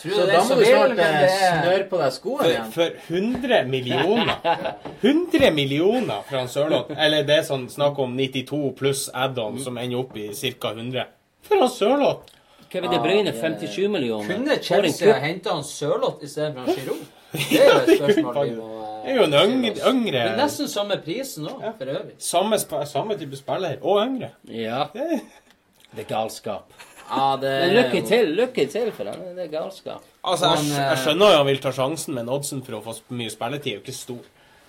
Tror 0.01 0.11
Så 0.17 0.25
da 0.27 0.37
må 0.41 0.47
så 0.47 0.55
du 0.59 0.63
snart 0.65 0.91
eh, 0.91 1.19
det 1.21 1.31
snøre 1.39 1.83
på 1.89 1.97
deg 2.01 2.11
skoene 2.15 2.47
igjen. 2.49 2.71
for 2.73 2.89
100 3.07 3.59
millioner 3.69 4.35
100 5.01 5.51
millioner 5.55 6.21
fra 6.27 6.41
Sørloth. 6.47 6.91
Eller 6.97 7.23
det 7.27 7.37
er 7.37 7.45
sånn 7.47 7.67
snakk 7.71 7.99
om 8.03 8.15
92 8.17 8.71
pluss 8.79 9.05
add-on, 9.13 9.59
som 9.63 9.77
ender 9.77 9.99
opp 10.01 10.17
i 10.17 10.29
ca. 10.33 10.73
100. 10.73 11.05
For 11.47 11.61
han 11.63 11.69
Sørloth! 11.69 12.31
Kevin 12.73 12.89
De 12.89 12.97
Bruyne 12.99 13.31
57 13.37 13.87
millioner. 13.93 14.25
Kunne 14.33 14.55
Chelsea 14.65 15.13
ha 15.13 15.19
henta 15.21 15.53
han 15.53 15.63
Sørloth 15.63 16.23
istedenfor 16.25 16.65
han 16.65 16.79
Giroud? 16.79 17.03
Det 17.33 17.59
er 17.61 17.69
jo 17.69 17.77
et 17.81 17.97
spørsmål 17.97 18.35
vi 18.45 18.55
må 18.57 18.65
eh, 18.79 18.89
Det 19.03 19.11
er 19.11 19.15
jo 19.17 19.23
en 19.25 19.33
yngre, 19.39 19.71
yngre 19.89 20.19
Men 20.27 20.35
nesten 20.37 20.67
samme 20.69 20.97
prisen 21.01 21.47
òg, 21.49 21.63
for 21.79 21.89
øvrig. 21.93 22.13
samme, 22.21 22.59
samme 22.89 23.17
type 23.17 23.37
spiller. 23.39 23.77
Og 23.81 24.01
yngre. 24.07 24.29
Ja. 24.49 24.83
Det- 24.93 25.21
Det 25.95 26.05
er 26.07 26.09
galskap. 26.15 26.73
Ja, 27.17 27.27
det 27.41 27.53
Men 27.61 27.73
lykke 27.77 28.01
til, 28.07 28.31
lykke 28.37 28.65
til 28.71 28.91
for 28.95 29.09
han. 29.11 29.21
Det 29.37 29.45
er 29.47 29.51
galskap. 29.51 30.05
Altså, 30.23 30.49
jeg, 30.49 30.57
Han, 30.57 30.71
eh, 30.71 30.89
jeg 30.91 31.01
skjønner 31.03 31.33
jo 31.33 31.37
han 31.41 31.49
vil 31.51 31.61
ta 31.63 31.73
sjansen, 31.75 32.15
men 32.17 32.31
oddsen 32.33 32.63
for 32.65 32.79
å 32.79 32.81
få 32.85 32.95
mye 33.17 33.33
spilletid 33.33 33.71
er 33.71 33.77
jo 33.77 33.83
ikke 33.83 33.95
stor. 33.97 34.23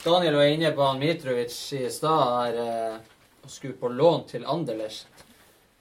Daniel 0.04 0.36
var 0.36 0.50
inne 0.52 0.70
på 0.76 0.84
han 0.84 1.00
Mitrovic 1.00 1.56
i 1.78 1.86
stad 1.92 2.24
her 2.36 2.60
eh, 2.60 2.96
og 3.44 3.52
skulle 3.52 3.76
på 3.80 3.88
lån 3.88 4.26
til 4.28 4.44
Anderlecht. 4.48 5.08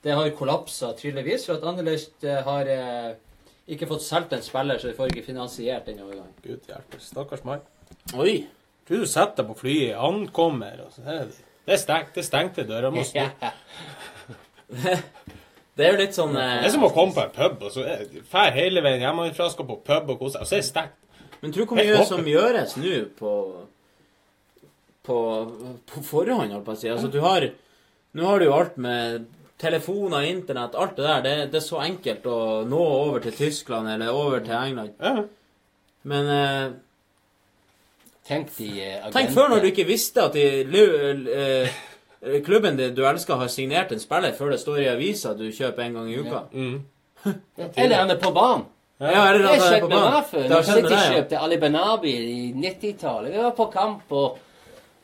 Det 0.04 0.12
har 0.12 0.30
kollapsa 0.36 0.92
tydeligvis, 0.96 1.46
for 1.48 1.56
at 1.56 1.64
Anderlecht 1.68 2.24
eh, 2.28 2.40
har 2.44 2.68
eh, 2.72 3.14
ikke 3.72 3.88
fått 3.88 4.04
solgt 4.04 4.32
en 4.36 4.44
spiller, 4.44 4.80
så 4.80 4.90
de 4.90 4.96
får 4.96 5.12
ikke 5.12 5.26
finansiert 5.28 5.86
den 5.88 6.02
overgangen. 6.04 6.34
Gud 6.44 6.68
hjelpe. 6.68 7.00
Stakkars 7.00 7.44
meg. 7.48 7.64
Oi. 8.12 8.44
Tror 8.84 9.00
du 9.00 9.08
setter 9.08 9.40
deg 9.40 9.48
på 9.48 9.56
flyet, 9.62 9.94
han 9.96 10.26
kommer, 10.36 10.82
og 10.84 10.92
så 10.92 11.04
er 11.08 11.22
det 11.24 11.38
Det 11.64 11.72
er 11.72 11.80
stengt. 11.80 12.10
Det 12.12 12.24
stengte 12.26 12.66
dører. 12.68 12.92
Må 12.92 13.04
snu. 13.08 13.24
Det 15.74 15.86
er 15.86 15.94
jo 15.94 15.98
litt 15.98 16.14
sånn 16.14 16.36
eh, 16.38 16.56
Det 16.62 16.68
er 16.68 16.74
som 16.76 16.86
å 16.86 16.92
komme 16.94 17.14
på 17.16 17.24
en 17.24 17.32
pub, 17.34 17.64
og 17.66 17.72
så 17.74 17.84
drar 18.30 18.54
hele 18.54 18.82
veien 18.84 19.02
hjemmefra, 19.02 19.48
skal 19.50 19.66
på 19.68 19.80
pub 19.86 20.12
og 20.14 20.20
kose 20.20 20.38
seg, 20.38 20.44
og 20.44 20.50
så 20.50 20.56
er 20.56 20.62
det 20.62 20.68
stengt. 20.68 21.00
Men 21.42 21.54
tro 21.54 21.66
hvor 21.68 21.80
Helt 21.80 21.96
mye 21.98 22.08
som 22.08 22.28
gjøres 22.30 22.76
nå 22.80 22.98
på, 23.18 23.32
på 25.04 25.16
på 25.90 26.04
forhånd, 26.06 26.54
holdt 26.54 26.66
på 26.68 26.76
å 26.76 26.78
si. 26.78 26.90
Altså, 26.92 27.10
du 27.12 27.20
har 27.24 27.50
Nå 28.14 28.28
har 28.28 28.38
du 28.38 28.46
jo 28.46 28.54
alt 28.54 28.76
med 28.78 29.24
telefoner, 29.58 30.22
internett, 30.30 30.76
alt 30.78 30.94
det 30.94 31.02
der. 31.02 31.22
Det, 31.24 31.32
det 31.50 31.58
er 31.58 31.64
så 31.66 31.80
enkelt 31.82 32.26
å 32.30 32.38
nå 32.68 32.78
over 32.78 33.24
til 33.24 33.34
Tyskland 33.34 33.90
eller 33.90 34.14
over 34.14 34.44
til 34.44 34.54
England. 34.54 34.92
Ja. 35.02 35.24
Men 36.06 36.30
eh, 36.30 36.66
Tenk 38.24 38.54
de 38.56 38.68
agentene 38.70 39.12
tenk 39.12 39.34
før 39.34 39.50
når 39.52 39.60
du 39.60 39.66
ikke 39.68 39.84
visste 39.88 40.22
at 40.24 40.36
de, 40.36 40.44
eh, 41.34 41.74
klubben 42.44 42.76
din 42.76 42.94
du 42.94 43.02
elsker, 43.06 43.34
har 43.40 43.48
signert 43.52 43.92
en 43.92 44.00
spiller 44.00 44.32
før 44.36 44.50
det 44.54 44.60
står 44.60 44.78
i 44.84 44.88
avisa 44.92 45.34
du 45.38 45.46
kjøper 45.52 45.82
en 45.86 45.98
gang 45.98 46.10
i 46.12 46.18
uka. 46.20 46.40
Mm. 46.52 46.84
Eller 47.74 47.96
han 47.96 48.10
er 48.10 48.16
på 48.20 48.30
banen. 48.36 48.64
Ja, 49.00 49.26
eller 49.30 49.38
Det 49.42 49.48
han 49.48 49.54
er 49.54 49.60
skjedde 49.64 49.80
på 49.80 49.88
med 49.88 49.96
banen. 49.98 50.12
meg 50.14 50.24
før. 50.30 50.42
Når 50.48 50.56
med 50.56 50.64
City 50.64 50.94
ja. 50.94 51.04
kjøpte 51.14 51.38
Ali 51.42 51.56
Benabi 51.60 52.12
i 52.14 52.52
90-tallet. 52.54 53.32
Vi 53.32 53.38
var 53.42 53.50
på 53.58 53.66
kamp, 53.72 54.12
og 54.12 54.38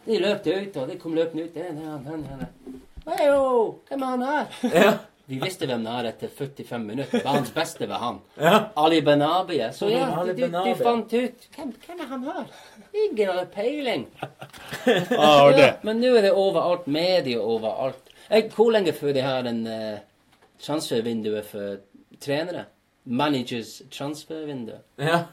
de 0.07 0.19
løp 0.23 0.47
ut, 0.47 0.77
og 0.77 0.89
de 0.89 0.99
kom 0.99 1.15
løpende 1.19 1.45
ut. 1.45 1.55
Den, 1.55 1.77
den, 1.81 2.05
den, 2.07 2.27
den. 2.29 2.81
Hei, 3.09 3.27
jo, 3.27 3.45
hvem 3.89 4.03
er 4.03 4.07
han 4.07 4.23
her? 4.23 4.45
Ja. 4.75 4.93
Vi 5.31 5.39
visste 5.39 5.67
hvem 5.71 5.85
det 5.87 5.93
er 5.95 6.07
etter 6.09 6.31
45 6.35 6.83
minutter. 6.83 7.23
Banens 7.23 7.53
beste 7.55 7.87
var 7.87 8.03
han. 8.03 8.17
Ja. 8.41 8.55
Ali 8.83 8.99
Benabi. 9.07 9.61
Så 9.73 9.87
ja, 9.93 10.09
du, 10.27 10.33
de, 10.35 10.49
du 10.51 10.73
fant 10.81 11.13
ut 11.13 11.47
hvem, 11.55 11.71
hvem 11.85 12.01
er 12.03 12.09
han 12.11 12.25
her? 12.27 12.49
Ingen 13.05 13.31
har 13.31 13.47
peiling. 13.55 14.07
Ah. 14.21 15.51
Ja, 15.61 15.69
men 15.87 16.01
nå 16.03 16.17
er 16.19 16.27
det 16.27 16.33
overalt. 16.35 16.89
Medier 16.91 17.45
overalt. 17.47 18.11
Jeg, 18.31 18.51
Hvor 18.57 18.73
lenge 18.75 18.95
før 18.97 19.15
de 19.15 19.23
har 19.23 19.47
en 19.47 19.63
uh, 19.67 20.01
transfervinduet 20.63 21.47
for 21.47 21.79
trenere? 22.21 22.67
Managers 23.05 23.83
transfervindu. 23.91 24.81
Ja. 24.99 25.25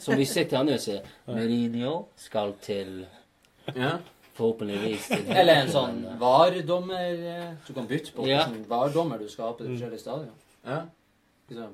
Som 0.00 0.16
vi 0.16 0.24
sitter 0.28 0.60
her 0.60 0.64
nå 0.64 0.78
og 0.78 0.82
sier 0.82 1.04
Mourinho 1.26 1.94
skal 2.20 2.54
til 2.62 3.02
ja. 3.74 3.96
Forhåpentligvis 4.38 5.10
Eller 5.40 5.54
en 5.62 5.70
sånn 5.72 5.98
VAR-dommer 6.20 7.22
eh, 7.34 7.48
Du 7.66 7.72
kan 7.76 7.86
bytte 7.90 8.12
på 8.16 8.26
Ja. 8.28 8.46
hvilken 8.46 8.64
VAR-dommer 8.70 9.18
du 9.20 9.28
skal 9.28 9.50
ha 9.50 9.52
på 9.58 9.64
de 9.66 9.74
forskjellige 9.74 10.00
stadion. 10.00 10.34
ja. 10.66 10.82
Liksom. 11.50 11.72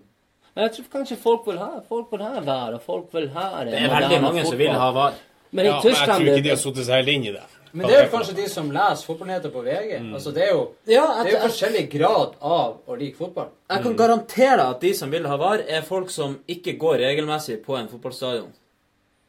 Men 0.54 0.64
jeg 0.64 0.72
tror 0.74 0.86
kanskje 0.96 1.16
folk 1.22 1.46
vil 1.46 1.58
ha 1.62 1.70
Folk 1.88 2.10
vil 2.12 2.24
ha 2.26 2.40
VAR, 2.40 2.74
og 2.74 2.82
folk 2.82 3.12
vil 3.14 3.28
ha 3.36 3.64
Det 3.64 3.78
er 3.78 3.92
veldig 3.92 4.22
mange 4.24 4.44
som 4.46 4.58
vil 4.58 4.74
ha 4.74 4.90
VAR. 4.96 5.14
Men 5.50 5.64
i 5.64 5.68
Ja, 5.68 5.80
men 5.82 5.94
jeg 5.94 6.08
tror 6.08 6.26
ikke 6.26 6.42
de 6.42 6.50
har 6.50 6.60
satt 6.64 6.80
seg 6.82 6.94
helt 6.96 7.08
inn 7.14 7.24
i 7.30 7.32
det. 7.36 7.44
Men 7.72 7.86
det 7.86 7.96
er 7.96 8.04
jo 8.06 8.10
kanskje 8.16 8.34
de 8.36 8.46
som 8.48 8.70
leser 8.72 9.06
fotballnyheter 9.06 9.52
på 9.52 9.62
VG. 9.64 9.98
Mm. 10.00 10.12
Altså, 10.16 10.32
det 10.34 10.42
er 10.46 10.50
jo, 10.54 10.62
Ja, 10.88 11.04
det 11.22 11.32
er 11.32 11.36
jo 11.36 11.42
forskjellig 11.46 11.82
grad 11.92 12.36
av 12.40 12.78
å 12.88 12.96
like 12.98 13.16
fotball. 13.16 13.50
Jeg 13.68 13.82
kan 13.84 13.96
garantere 13.96 14.56
deg 14.56 14.66
at 14.74 14.80
de 14.80 14.92
som 14.94 15.10
vil 15.12 15.26
ha 15.28 15.36
VAR, 15.40 15.62
er 15.68 15.82
folk 15.84 16.10
som 16.10 16.38
ikke 16.48 16.78
går 16.80 16.98
regelmessig 17.04 17.60
på 17.64 17.76
en 17.78 17.88
fotballstadion. 17.92 18.48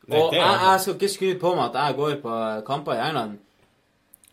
Og 0.09 0.33
jeg, 0.33 0.59
jeg 0.63 0.79
skal 0.81 0.93
ikke 0.95 1.09
skryte 1.13 1.39
på 1.39 1.53
meg 1.55 1.69
at 1.69 1.77
jeg 1.87 1.95
går 1.99 2.15
på 2.23 2.35
kamper 2.67 2.93
i 2.97 3.03
England 3.09 3.37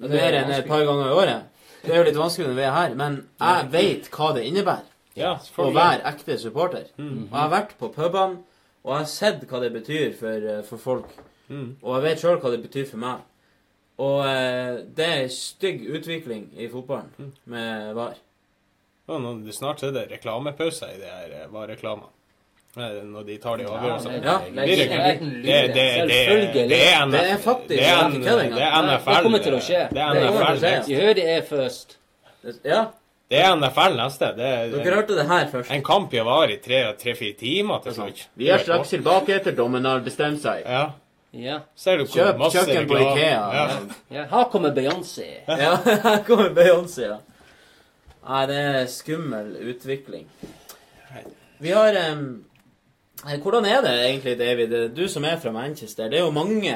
er 0.01 0.09
mer 0.13 0.35
enn 0.43 0.51
et 0.53 0.67
par 0.69 0.85
ganger 0.85 1.09
i 1.11 1.15
året. 1.17 1.43
Det 1.83 1.93
er 1.95 1.99
jo 2.01 2.07
litt 2.09 2.19
vanskelig 2.19 2.49
når 2.51 2.57
vi 2.59 2.65
er 2.67 2.75
her, 2.75 2.95
men 2.99 3.17
jeg 3.41 3.69
vet 3.73 4.09
hva 4.13 4.33
det 4.37 4.45
innebærer 4.49 4.93
Ja, 5.17 5.35
å 5.57 5.71
være 5.73 6.03
ekte 6.11 6.37
supporter. 6.39 6.89
Mm. 6.99 7.29
Og 7.31 7.33
jeg 7.33 7.41
har 7.41 7.53
vært 7.55 7.77
på 7.81 7.89
pubene, 7.95 8.43
og 8.85 8.91
jeg 8.93 8.99
har 8.99 9.09
sett 9.13 9.47
hva 9.49 9.61
det 9.63 9.73
betyr 9.73 10.13
for, 10.19 10.49
eh, 10.51 10.63
for 10.69 10.77
folk. 10.83 11.15
Mm. 11.49 11.77
Og 11.83 11.95
jeg 11.95 12.03
vet 12.09 12.21
sjøl 12.25 12.41
hva 12.43 12.51
det 12.53 12.63
betyr 12.67 12.85
for 12.91 13.01
meg. 13.01 13.23
Og 13.99 14.19
eh, 14.29 14.83
det 14.99 15.07
er 15.23 15.29
stygg 15.33 15.87
utvikling 15.97 16.51
i 16.61 16.69
fotballen 16.69 17.09
Mm. 17.19 17.33
med 17.47 17.95
VAR. 17.97 18.17
Ja, 19.09 19.19
nå, 19.23 19.33
snart 19.55 19.83
er 19.87 19.93
det 19.95 20.09
reklamepause 20.11 20.89
i 20.93 20.99
det 21.01 21.09
her 21.09 21.33
eh, 21.45 21.49
varereklamene. 21.49 22.11
Eh, 22.11 22.16
Når 22.77 23.23
de 23.25 23.37
tar 23.41 23.57
de 23.57 23.65
avgjørelsene. 23.65 24.19
Ja, 24.21 24.39
Det 24.53 24.61
er 25.49 25.69
Det 27.09 27.23
faktisk 27.41 27.69
det 27.69 27.87
er, 27.89 28.09
NFL. 28.83 29.11
Det 29.15 29.23
kommer 29.23 29.39
til 29.47 29.57
å 29.57 29.61
skje. 29.65 29.87
Det 29.95 30.03
er 30.05 30.21
NFL. 30.21 30.91
You 30.93 31.01
heard 31.01 31.19
it 31.23 31.49
first. 31.49 31.97
Ja, 32.65 32.83
det 33.31 33.41
er 33.43 33.57
NFL 33.57 33.97
neste. 33.99 34.29
Det 34.37 34.45
er, 34.47 34.69
dere 34.71 35.01
hørte 35.01 35.17
det 35.17 35.25
her 35.27 35.49
først. 35.51 35.71
en 35.73 35.83
kamp 35.83 36.13
i 36.15 36.21
var 36.23 36.53
i 36.53 36.59
tre-fire 36.63 37.33
timer 37.41 37.81
til 37.83 37.97
slutt. 37.97 38.27
Vi 38.39 38.51
er 38.53 38.61
straks 38.63 38.93
tilbake 38.93 39.35
etter 39.41 39.57
dommen 39.57 39.85
har 39.89 40.05
bestemt 40.05 40.45
seg. 40.45 40.63
Ja. 40.63 40.85
Ja. 41.37 41.57
Ser 41.77 41.99
du 41.99 42.05
hvor 42.05 42.15
Kjøp 42.15 42.39
masse 42.39 42.63
kjøkken 42.65 42.87
på 42.89 43.01
Ikea. 43.01 43.41
Ja. 43.57 43.65
ja. 44.15 44.27
Her 44.31 44.45
kommer 44.53 44.71
Beyoncé. 44.77 45.27
Ja, 45.49 45.73
her 46.05 46.23
kommer 46.29 46.53
Beyoncé, 46.57 47.09
ja. 47.09 47.19
Nei, 48.27 48.45
det 48.51 48.61
er 48.61 48.87
skummel 48.91 49.51
utvikling. 49.73 50.29
Vi 51.59 51.73
har 51.75 51.97
eh, 51.99 52.23
Hvordan 53.43 53.65
er 53.65 53.81
det 53.83 53.95
egentlig, 54.05 54.39
David? 54.39 54.77
Du 54.97 55.09
som 55.09 55.25
er 55.25 55.37
fra 55.43 55.51
Manchester. 55.53 56.09
Det 56.09 56.19
er 56.21 56.25
jo 56.25 56.31
mange 56.31 56.75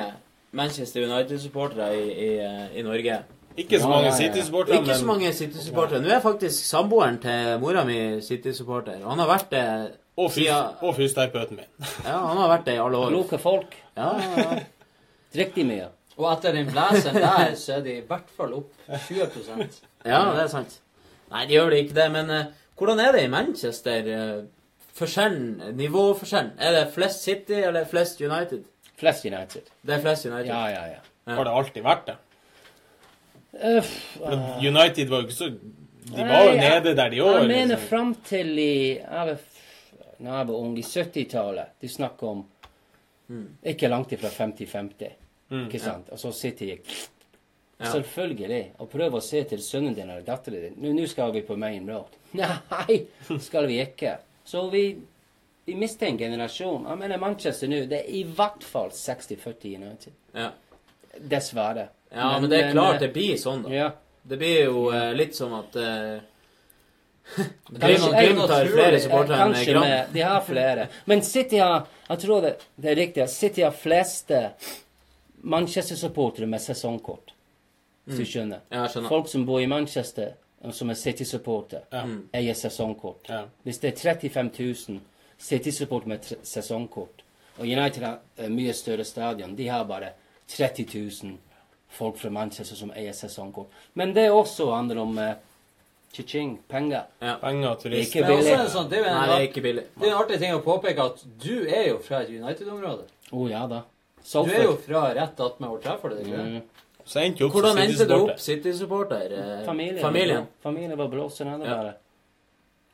Manchester 0.53 1.05
United-supportere 1.07 1.93
i, 1.95 2.09
i, 2.11 2.31
eh, 2.39 2.79
i 2.79 2.83
Norge. 2.83 3.21
Ikke 3.57 3.81
så 3.81 3.89
mange. 3.89 4.13
City-supportere, 4.17 4.81
Ikke 4.81 4.95
så 4.95 5.07
mange 5.07 5.33
City-supportere. 5.33 6.03
Nå 6.03 6.11
er 6.15 6.21
faktisk 6.21 6.65
samboeren 6.67 7.19
til 7.23 7.59
mora 7.63 7.85
mi 7.85 8.21
City-supporter. 8.23 9.03
Han 9.07 9.19
har 9.19 9.31
vært 9.31 9.51
det 9.51 9.65
Og 10.17 10.33
og 10.83 10.95
fysioterapeuten 10.97 11.57
min. 11.57 11.71
Ja, 12.09 12.19
han 12.27 12.37
har 12.37 12.49
vært 12.49 12.67
det 12.67 12.75
i 12.75 12.83
alle 12.83 12.99
år. 12.99 13.09
Kloke 13.15 13.39
folk. 13.39 13.77
Ja, 13.97 14.11
ja. 14.37 14.61
Drikk 15.35 15.57
mye. 15.65 15.89
Og 16.19 16.33
etter 16.33 16.53
den 16.53 16.67
blæseren 16.69 17.17
der, 17.23 17.55
så 17.57 17.79
er 17.79 17.85
de 17.85 17.97
i 18.01 18.07
hvert 18.07 18.31
fall 18.37 18.53
opp 18.59 18.73
20% 19.09 19.79
Ja, 20.05 20.25
det 20.35 20.43
er 20.43 20.51
sant. 20.53 20.81
Nei, 21.31 21.47
de 21.47 21.55
gjør 21.55 21.71
det 21.71 21.79
ikke 21.85 21.97
det, 21.97 22.09
men 22.13 22.31
uh, 22.31 22.51
hvordan 22.77 23.01
er 23.01 23.13
det 23.15 23.23
i 23.25 23.31
Manchester? 23.31 24.09
eh, 24.11 24.43
forskjellen, 25.01 25.77
nivåforskjellen? 25.79 26.53
Er 26.61 26.77
det 26.77 26.87
flest 26.95 27.25
City 27.27 27.59
eller 27.61 27.89
flest 27.89 28.21
United? 28.21 28.65
Flest 29.01 29.25
United. 29.25 29.71
Det 29.83 29.97
er 29.97 30.03
flest 30.05 30.27
United. 30.29 30.53
Ja, 30.53 30.67
ja, 30.69 30.87
ja. 30.95 31.01
Ja. 31.25 31.37
Har 31.37 31.47
det 31.47 31.53
alltid 31.61 31.85
vært 31.85 32.09
det? 32.09 32.17
Uh. 33.51 33.93
United 34.63 35.11
var 35.11 35.23
jo 35.23 35.27
ikke 35.27 35.35
så 35.35 35.49
De 35.51 36.23
var 36.23 36.45
jo 36.47 36.53
nede 36.59 36.95
der 36.97 37.11
de 37.13 37.23
òg. 37.23 37.33
Jeg 37.41 37.49
mener 37.49 37.75
liksom. 37.75 37.89
fram 37.89 38.13
til 38.25 38.53
i 38.59 38.75
jeg 38.99 39.27
var, 39.31 39.41
Når 40.19 40.37
jeg 40.37 40.49
var 40.49 40.55
ung, 40.55 40.77
i 40.79 40.83
70-tallet 40.87 41.73
De 41.81 41.89
snakker 41.89 42.29
om 42.29 42.45
Ikke 43.65 43.89
langt 43.89 44.13
ifra 44.13 44.29
50-50. 44.29 45.17
Mm. 45.51 45.67
Ikke 45.67 45.83
sant? 45.83 46.11
Og 46.11 46.19
så 46.19 46.33
sitter 46.33 46.75
gikk 46.75 46.93
Ja. 47.81 47.95
Selvfølgelig. 47.95 48.75
Og 48.79 48.91
prøv 48.93 49.15
å 49.17 49.21
se 49.25 49.41
til 49.49 49.63
sønnen 49.65 49.95
din 49.97 50.11
eller 50.11 50.21
datteren 50.21 50.67
din. 50.67 50.75
Nå, 50.83 50.91
nå 50.93 51.07
skal 51.09 51.31
vi 51.33 51.41
på 51.41 51.57
main 51.57 51.87
road. 51.89 52.13
Nei, 52.37 52.99
skal 53.41 53.65
vi 53.71 53.79
ikke. 53.81 54.19
Så 54.51 54.65
vi, 54.73 54.83
vi 55.69 55.75
mister 55.79 56.09
en 56.09 56.19
generasjon. 56.19 56.89
Jeg 56.91 56.99
mener 56.99 57.21
Manchester 57.23 57.71
nå, 57.71 57.85
det 57.91 58.01
er 58.03 58.09
i 58.19 58.25
hvert 58.27 58.65
fall 58.67 58.91
60-40 58.91 59.77
United. 59.79 60.17
Ja. 60.35 60.49
Dessverre. 61.21 61.89
Ja, 62.11 62.33
men, 62.41 62.51
det 62.51 62.59
er 62.65 62.73
klart 62.73 62.97
eh, 62.97 63.05
det 63.05 63.13
blir 63.15 63.37
sånn, 63.39 63.63
da. 63.69 63.71
Ja. 63.75 63.91
Det 64.27 64.39
blir 64.41 64.65
jo 64.65 64.89
eh, 64.91 65.13
litt 65.15 65.39
som 65.39 65.55
at 65.61 65.77
eh, 65.79 66.19
Glimt 67.71 67.81
Kanskje- 67.85 68.25
Glimt 68.27 68.51
har 68.51 68.71
flere 68.75 69.01
supportere 69.01 69.45
enn 69.47 69.55
Gram. 69.69 69.85
med, 69.87 70.13
de 70.17 70.25
har 70.27 70.41
flere. 70.49 70.89
Men 71.07 71.23
City 71.23 71.61
har 71.63 71.87
Jeg 72.09 72.19
tror 72.25 72.43
det, 72.43 72.55
det 72.75 72.91
er 72.91 72.99
riktig. 72.99 73.29
City 73.31 73.63
har 73.63 73.71
fleste 73.77 74.41
Manchester-supportere 75.47 76.47
med 76.51 76.61
sesongkort. 76.61 77.31
Hvis 78.05 78.19
du 78.19 78.27
skjønner. 78.27 78.65
Mm. 78.67 78.75
Ja, 78.75 78.89
skjønner. 78.91 79.09
Folk 79.15 79.29
som 79.31 79.47
bor 79.47 79.63
i 79.63 79.69
Manchester, 79.71 80.33
som 80.73 80.91
er 80.91 80.95
City-supporter, 80.95 81.81
Ja. 81.91 82.03
Mm. 82.05 82.28
eier 82.35 82.55
sesongkort. 82.55 83.28
Ja. 83.28 83.45
Hvis 83.65 83.78
det 83.81 83.93
er 83.93 84.15
35 84.15 84.51
000 84.89 85.01
City-supporter 85.39 86.09
med 86.09 86.20
tre- 86.23 86.37
sesongkort, 86.45 87.23
og 87.59 87.65
United 87.66 88.03
har 88.03 88.19
eh, 88.39 88.49
mye 88.49 88.73
større 88.73 89.05
stadion, 89.05 89.55
de 89.57 89.69
har 89.69 89.85
bare 89.85 90.11
30 90.49 90.85
000 91.23 91.37
folk 91.89 92.16
fra 92.19 92.31
Manchester 92.31 92.77
som 92.77 92.91
eier 92.93 93.12
sesongkort. 93.12 93.69
Men 93.95 94.12
det 94.15 94.28
også 94.31 94.69
handler 94.74 94.99
om 95.03 95.19
uh, 95.19 95.32
ching 96.12 96.59
penger. 96.69 97.05
Ja. 97.20 97.37
Penger 97.41 97.69
og 97.70 97.82
Det 97.82 97.93
er 97.93 98.05
turist. 98.05 98.15
Men 98.15 98.24
også 98.24 98.37
billig. 98.43 98.53
er 98.53 98.62
det 98.65 98.73
sånn, 98.74 98.91
det 98.91 98.99
er 98.99 99.05
det 99.05 99.35
er 99.39 99.47
ikke 99.49 99.62
billig. 99.65 99.85
det 99.97 100.07
er 100.09 100.12
en 100.12 100.19
artig 100.23 100.39
ting 100.39 100.55
å 100.55 100.61
påpeke 100.62 101.03
at 101.07 101.24
du 101.43 101.66
er 101.69 101.89
jo 101.89 101.99
fra 101.99 102.20
et 102.23 102.28
United-område. 102.31 103.05
Å 103.32 103.49
ja 103.51 103.66
da. 103.66 103.82
Du 104.32 104.51
er 104.53 104.65
jo 104.65 104.77
fra 104.77 105.15
rett 105.15 105.41
attmed 105.41 105.70
Old 105.70 105.82
Trafford, 105.82 106.12
er 106.12 106.16
det 106.16 106.27
ikke 106.27 106.37
det? 106.37 106.47
Mm. 106.47 106.62
Så 107.11 107.19
endte 107.24 107.43
opp 107.47 107.57
Hvordan 107.57 107.81
endte 107.82 108.07
du 108.07 108.15
opp 108.15 108.39
City-supporter. 108.39 109.32
Eh, 109.35 109.65
Familien. 109.66 109.99
Familien. 110.05 110.47
Familien 110.62 110.97
var 110.99 111.09
blåsende, 111.11 111.57
det 111.59 111.66
Ja. 111.69 111.77
bare. 111.81 111.95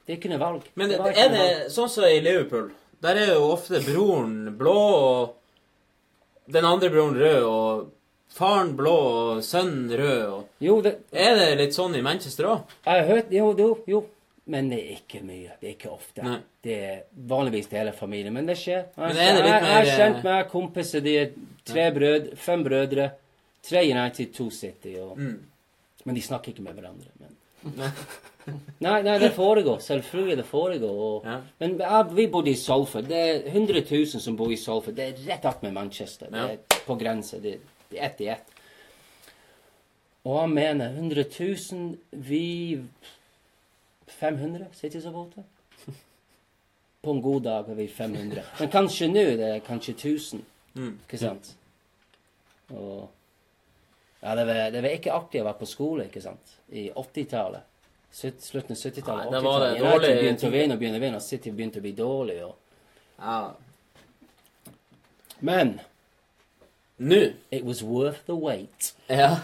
Det 0.06 0.12
er 0.14 0.16
ikke 0.20 0.30
noe 0.30 0.38
valg. 0.40 0.62
Men 0.74 0.88
Det 0.88 1.01
er 1.01 1.28
det 1.28 1.40
valg. 1.40 1.70
sånn 1.74 1.88
som 1.90 2.05
i 2.05 2.20
Liverpool? 2.20 2.70
Der 3.02 3.14
er 3.16 3.34
jo 3.34 3.51
ofte 3.52 3.80
broren 3.84 4.56
blå 4.56 4.76
og 4.76 5.34
den 6.48 6.64
andre 6.64 6.88
broren 6.90 7.18
rød, 7.18 7.43
og 7.44 7.90
faren 8.32 8.74
blå 8.76 8.94
og 8.97 9.43
sønnen 9.43 9.90
rød. 9.98 10.22
Og... 10.32 10.44
Jo, 10.60 10.80
det, 10.80 10.94
Er 11.12 11.34
det 11.34 11.59
litt 11.59 11.74
sånn 11.74 11.94
i 11.97 12.02
Manchester 12.02 12.44
òg? 12.44 12.62
jeg 12.86 13.01
har 13.05 13.14
hørt 13.14 13.32
Jo, 13.34 13.52
jo, 13.59 13.78
jo. 13.86 14.05
Men 14.48 14.68
det 14.70 14.78
er 14.78 14.90
ikke 15.01 15.24
mye. 15.26 15.51
Det 15.60 15.68
er 15.68 15.74
ikke 15.74 15.90
ofte. 15.90 16.22
Nei. 16.22 16.38
Det 16.62 16.74
er 16.84 17.01
vanligvis 17.26 17.66
det 17.68 17.78
hele 17.80 17.93
familien. 17.93 18.32
Men 18.32 18.47
det 18.47 18.55
skjer. 18.56 18.84
Jeg, 18.94 18.97
Men 18.97 19.16
er 19.16 19.34
det 19.34 19.43
litt 19.43 19.52
jeg, 19.52 19.62
jeg 19.62 19.72
har 19.72 19.86
eh, 19.86 19.97
kjent 19.98 20.22
meg 20.24 20.51
kompiser. 20.52 21.01
De 21.02 21.14
er 21.18 21.30
tre 21.66 21.86
brødre, 21.90 22.36
fem 22.36 22.62
brødre. 22.62 23.09
Tre 23.68 23.82
United, 23.90 24.32
to 24.34 24.51
City. 24.51 24.97
Og, 25.01 25.16
Mm. 25.18 25.43
Men 26.05 26.14
de 26.14 26.22
snakker 26.22 26.52
ikke 26.52 26.62
med 26.62 26.72
hverandre. 26.74 27.10
Men. 27.18 27.36
Nei, 28.80 29.01
nei, 29.02 29.16
det 29.18 29.32
foregår. 29.34 29.78
Selvfølgelig 29.82 30.36
det 30.38 30.44
foregår. 30.47 30.90
Og, 31.06 31.24
Ja. 31.26 31.40
Men 31.59 31.78
ja, 31.80 32.02
vi 32.02 32.26
bodde 32.30 32.51
i 32.51 32.55
Salford. 32.55 33.09
Det 33.09 33.16
er 33.16 33.48
100 33.51 33.82
000 33.90 34.20
som 34.22 34.36
bor 34.36 34.52
i 34.52 34.56
Salford. 34.56 34.94
Det 34.94 35.09
er 35.09 35.24
rett 35.32 35.44
attmed 35.44 35.72
Manchester. 35.74 36.30
Det 36.30 36.38
er 36.38 36.78
på 36.86 36.94
grense. 37.01 37.40
Det, 37.43 37.56
er 37.90 38.06
ett 38.06 38.20
i 38.20 38.28
ett. 38.28 38.52
Og 40.24 40.40
jeg 40.40 40.51
mener 40.51 40.88
100 40.94 41.24
000 41.72 41.97
Vi 42.12 42.78
500 44.06 44.66
City-supportere. 44.74 45.44
På 47.02 47.10
en 47.10 47.22
god 47.22 47.43
dag 47.43 47.68
er 47.70 47.74
vi 47.74 47.88
500. 47.88 48.43
Men 48.60 48.70
kanskje 48.70 49.09
nå 49.10 49.26
det 49.36 49.51
er 49.56 49.60
kanskje 49.66 49.94
1000. 49.94 50.43
Mm. 50.74 50.98
Ikke 51.02 51.18
sant? 51.18 51.52
Og 52.70 53.09
Ja, 54.27 54.35
det 54.35 54.44
var, 54.48 54.59
det 54.74 54.81
var 54.82 54.90
ikke 54.97 55.12
artig 55.15 55.40
å 55.43 55.44
være 55.47 55.59
på 55.61 55.66
skole, 55.70 56.07
ikke 56.09 56.20
sant? 56.24 56.55
I 56.74 56.89
80-tallet. 56.90 57.62
Slutt- 58.16 58.43
Slutten 58.43 58.74
av 58.74 58.81
70-tallet. 58.81 59.28
Ja, 59.28 59.31
det 59.36 59.43
var 59.44 59.61
det 59.62 59.69
80-tallet. 59.77 59.93
United 59.93 60.19
begynte 60.23 60.48
å 60.48 60.55
vinne 60.57 60.74
og 60.74 60.81
begynte 60.82 60.98
å 60.98 61.05
vinne, 61.05 61.20
og 61.20 61.27
City 61.27 61.53
begynte 61.55 61.78
å 61.78 61.85
bli 61.85 61.93
dårlig. 61.98 62.39
Og... 62.48 62.57
Ja. 63.20 63.39
Men 65.39 65.77
Nå 66.98 67.19
it 67.51 67.62
was 67.65 67.82
worth 67.82 68.24
the 68.27 68.35
wait. 68.35 68.94
Ja. 69.07 69.36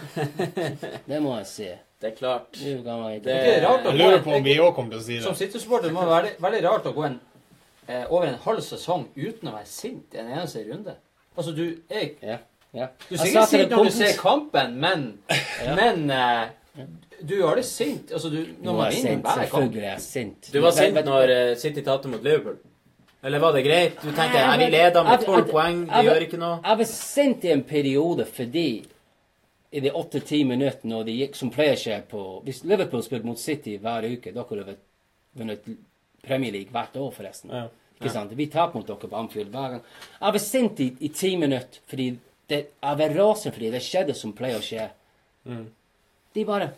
Det 1.05 1.19
må 1.21 1.35
jeg 1.37 1.47
si. 1.47 1.67
Det 2.01 2.09
er 2.11 2.15
klart. 2.17 2.47
Det- 2.57 3.21
Det 3.23 3.35
er 3.35 3.61
rart 3.67 3.85
å 3.85 3.91
Jeg 3.93 3.99
lurer 4.01 4.23
på 4.25 4.33
om 4.35 4.43
vi 4.43 4.55
òg 4.59 4.73
kommer 4.75 4.91
til 4.97 4.99
å 4.99 5.03
si 5.05 5.13
det. 5.19 5.23
Som. 5.23 5.35
City-supporter 5.37 5.93
må 5.93 6.01
det 6.01 6.09
være 6.09 6.23
veldig, 6.25 6.41
veldig 6.47 6.63
rart 6.65 6.89
å 6.89 6.93
gå 6.97 7.05
en, 7.05 7.19
eh, 7.87 8.05
over 8.09 8.27
en 8.27 8.39
halv 8.47 8.59
sesong 8.65 9.05
uten 9.15 9.47
å 9.49 9.53
være 9.53 9.69
sint 9.69 10.15
i 10.15 10.17
en 10.19 10.31
eneste 10.33 10.65
runde. 10.67 10.95
Altså, 11.37 11.53
du 11.55 11.77
er 11.89 12.09
Ja. 12.21 12.37
Ja. 12.73 12.89
Du 13.07 13.15
er 13.15 13.23
sikkert 13.23 13.49
sint 13.53 13.73
når 13.73 13.87
du 13.87 13.95
ser 13.95 14.19
kampen, 14.19 14.75
men, 14.81 15.07
men 15.77 16.05
uh, 16.09 16.83
du 17.21 17.35
er 17.47 17.61
det 17.61 17.65
sint. 17.69 18.11
Altså, 18.11 18.31
du, 18.33 18.39
Nå 18.59 18.71
når 18.71 18.79
man 18.79 18.93
vinner 18.95 19.19
hver 19.23 19.49
kamp 19.51 19.75
er 19.79 19.99
sint. 20.03 20.49
Du 20.53 20.61
var 20.63 20.75
sint 20.75 20.97
når 21.05 21.33
uh, 21.33 21.41
City 21.59 21.83
tapte 21.85 22.11
mot 22.11 22.23
Liverpool? 22.23 22.57
Eller 23.23 23.39
var 23.39 23.53
det 23.55 23.61
greit? 23.63 24.01
Du 24.01 24.09
tenkte 24.11 24.39
ja, 24.39 24.55
vi 24.59 24.65
leder 24.67 25.05
med 25.07 25.21
tolv 25.23 25.45
poeng, 25.47 25.85
de 25.87 26.01
gjør 26.03 26.25
ikke 26.25 26.39
noe? 26.41 26.57
Jeg 26.65 26.79
var 26.81 26.89
sint 26.89 27.45
i 27.47 27.53
en 27.53 27.63
periode 27.63 28.25
fordi 28.27 28.67
i 29.73 29.81
de 29.81 29.93
åtte-ti 29.95 30.41
minuttene 30.45 30.99
og 30.99 31.07
de 31.07 31.15
gikk 31.21 31.37
som 31.39 31.49
pleier 31.53 31.79
skje 31.79 32.01
på 32.09 32.23
Hvis 32.45 32.61
Liverpool 32.67 33.01
spilte 33.05 33.25
mot 33.25 33.39
City 33.39 33.77
hver 33.81 34.05
uke, 34.05 34.33
Dere 34.35 34.65
har 34.67 34.75
vunnet 35.39 35.71
Premier 36.23 36.53
League 36.53 36.71
hvert 36.71 36.99
år, 36.99 37.09
forresten. 37.15 37.53
Ja. 37.55 37.63
Ikke 37.97 38.11
sant? 38.11 38.35
Vi 38.37 38.49
taper 38.51 38.79
mot 38.79 38.87
dere 38.87 39.09
på 39.09 39.17
Anfield 39.17 39.55
hver 39.55 39.77
gang. 39.77 39.87
Jeg 40.19 40.35
var 40.35 40.43
sint 40.43 40.83
i, 40.83 40.89
i 40.99 41.09
ti 41.15 41.33
minutter 41.39 41.79
fordi 41.89 42.11
det, 42.53 42.61
Jeg 42.83 42.99
var 43.01 43.15
rasende 43.17 43.55
fordi 43.57 43.71
det 43.73 43.81
skjedde 43.85 44.15
som 44.21 44.33
pleier 44.37 44.61
å 44.61 44.63
skje. 44.65 44.87
Mm. 45.49 45.65
De 46.33 46.45
bare 46.47 46.69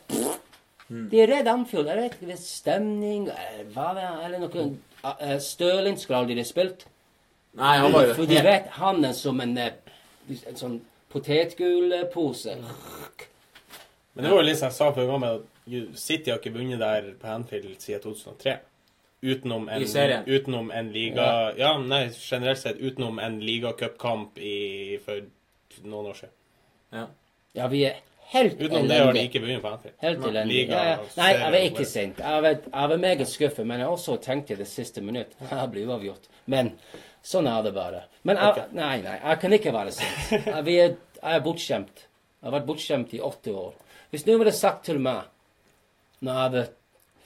De 0.90 1.22
er 1.22 1.32
redd 1.32 1.48
Anfield. 1.52 1.88
Jeg 1.90 1.98
vet 2.02 2.18
ikke, 2.18 2.28
det 2.32 2.36
er 2.36 2.44
stemning 2.44 3.30
eller 3.30 3.70
hva 3.76 3.88
det 3.98 4.04
er, 4.08 4.20
eller 4.28 4.44
noe 4.44 4.66
uh, 5.06 5.38
Stirling 5.42 5.98
skulle 6.02 6.20
aldri 6.24 6.44
spilt. 6.46 6.86
Nei, 7.56 7.78
han 7.80 7.94
var 7.94 8.10
jo 8.10 8.18
For 8.18 8.30
de 8.30 8.42
vet 8.44 8.68
han 8.80 9.06
er 9.08 9.14
som 9.16 9.40
en, 9.42 9.54
eh, 9.58 9.74
en 10.50 10.60
sånn 10.60 10.80
potetgullpose. 11.14 12.56
Men 14.14 14.24
det 14.26 14.32
var 14.32 14.42
jo 14.42 14.48
litt 14.48 14.60
som 14.60 14.70
jeg 14.70 14.78
sa 14.78 14.90
før 14.96 15.08
gangen, 15.10 15.40
at 15.40 16.00
City 16.00 16.32
har 16.32 16.40
ikke 16.40 16.54
vunnet 16.56 16.80
der 16.80 17.08
på 17.20 17.28
Anfield 17.32 17.80
siden 17.84 18.04
2003. 18.04 18.58
Utenom 19.26 19.70
en, 19.72 19.82
I 19.82 19.88
serien? 19.90 20.26
utenom 20.28 20.68
en 20.76 20.92
liga 20.94 21.26
ja. 21.58 21.72
nei, 21.82 22.04
generelt 22.14 22.60
sett 22.62 22.78
utenom 22.78 23.18
en 23.24 23.40
ligacupkamp 23.42 24.38
i- 24.38 25.00
for 25.06 25.24
noen 25.84 26.12
år 26.12 26.20
siden. 26.22 26.36
Ja. 26.96 27.06
Ja, 27.56 27.68
vi 27.72 27.82
er 27.88 28.00
helt 28.34 28.60
Utenom 28.60 28.88
det 28.90 29.00
har 29.00 29.14
de 29.14 29.24
ikke 29.28 29.42
begynt 29.44 29.64
på 29.64 29.72
Anfield. 29.72 29.96
Helt 30.02 30.20
Nei. 30.20 30.30
elendig. 30.30 30.56
Liga 30.56 30.80
Ja, 30.80 30.86
ja. 30.90 31.10
Nei, 31.18 31.30
jeg 31.34 31.52
var 31.56 31.68
ikke 31.70 31.86
sint. 31.90 32.20
Jeg 32.20 32.46
var, 32.46 32.58
jeg 32.66 32.92
var 32.94 33.04
meget 33.04 33.30
skuffet, 33.32 33.68
men 33.68 33.84
jeg 33.84 33.88
også 33.88 34.18
tenkte 34.24 34.56
i 34.56 34.60
det 34.60 34.68
siste 34.68 35.02
minutt 35.02 35.36
Jeg 35.52 35.70
blir 35.72 35.92
uavgjort. 35.92 36.30
Men 36.52 36.74
sånn 37.26 37.48
er 37.52 37.62
det 37.66 37.74
bare. 37.76 38.06
Men 38.24 38.42
jeg, 38.42 38.52
okay. 38.52 38.74
nei, 38.78 38.96
nei, 39.06 39.20
jeg 39.22 39.42
kan 39.44 39.58
ikke 39.60 39.76
være 39.76 39.96
sint. 39.96 40.32
Jeg, 40.32 40.78
er, 40.78 40.98
jeg 41.22 41.40
er 41.40 41.46
bortskjemt. 41.46 42.08
Jeg 42.42 42.50
har 42.50 42.58
vært 42.60 42.68
bortskjemt 42.70 43.16
i 43.18 43.22
åtte 43.24 43.56
år. 43.56 43.72
Hvis 44.12 44.26
noen 44.28 44.44
hadde 44.44 44.56
sagt 44.56 44.86
til 44.90 45.00
meg 45.02 45.32
når 46.26 46.42
jeg 46.42 46.52
var 46.56 46.68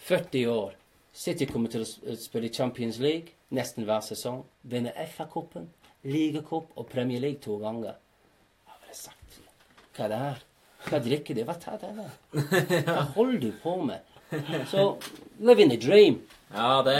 40 0.09 0.45
år 0.51 0.76
City 1.19 1.45
kommer 1.49 1.71
til 1.71 1.84
å 1.84 2.15
spille 2.15 2.47
i 2.47 2.53
Champions 2.53 2.99
League 3.03 3.35
nesten 3.55 3.84
hver 3.88 4.03
sesong, 4.05 4.43
vinne 4.61 4.93
FA-cupen, 5.09 5.65
ligacup 6.07 6.69
og 6.77 6.88
Premier 6.91 7.19
League 7.19 7.41
to 7.43 7.57
ganger 7.59 7.97
Hva 9.99 10.07
er 10.07 10.13
det 10.13 10.19
her? 10.23 10.43
Hva 10.88 10.99
drikker 11.03 11.35
du? 11.35 11.41
Hva 11.43 11.57
tar 11.59 11.80
det 11.81 11.89
der? 11.97 12.13
Hva 12.88 13.01
holder 13.17 13.41
du 13.43 13.49
på 13.59 13.76
med? 13.84 14.15
Så 14.71 14.93
live 15.43 15.65
in 15.65 15.76
a 15.76 15.80
dream. 15.81 16.21
Ja, 16.53 16.80
det 16.88 16.95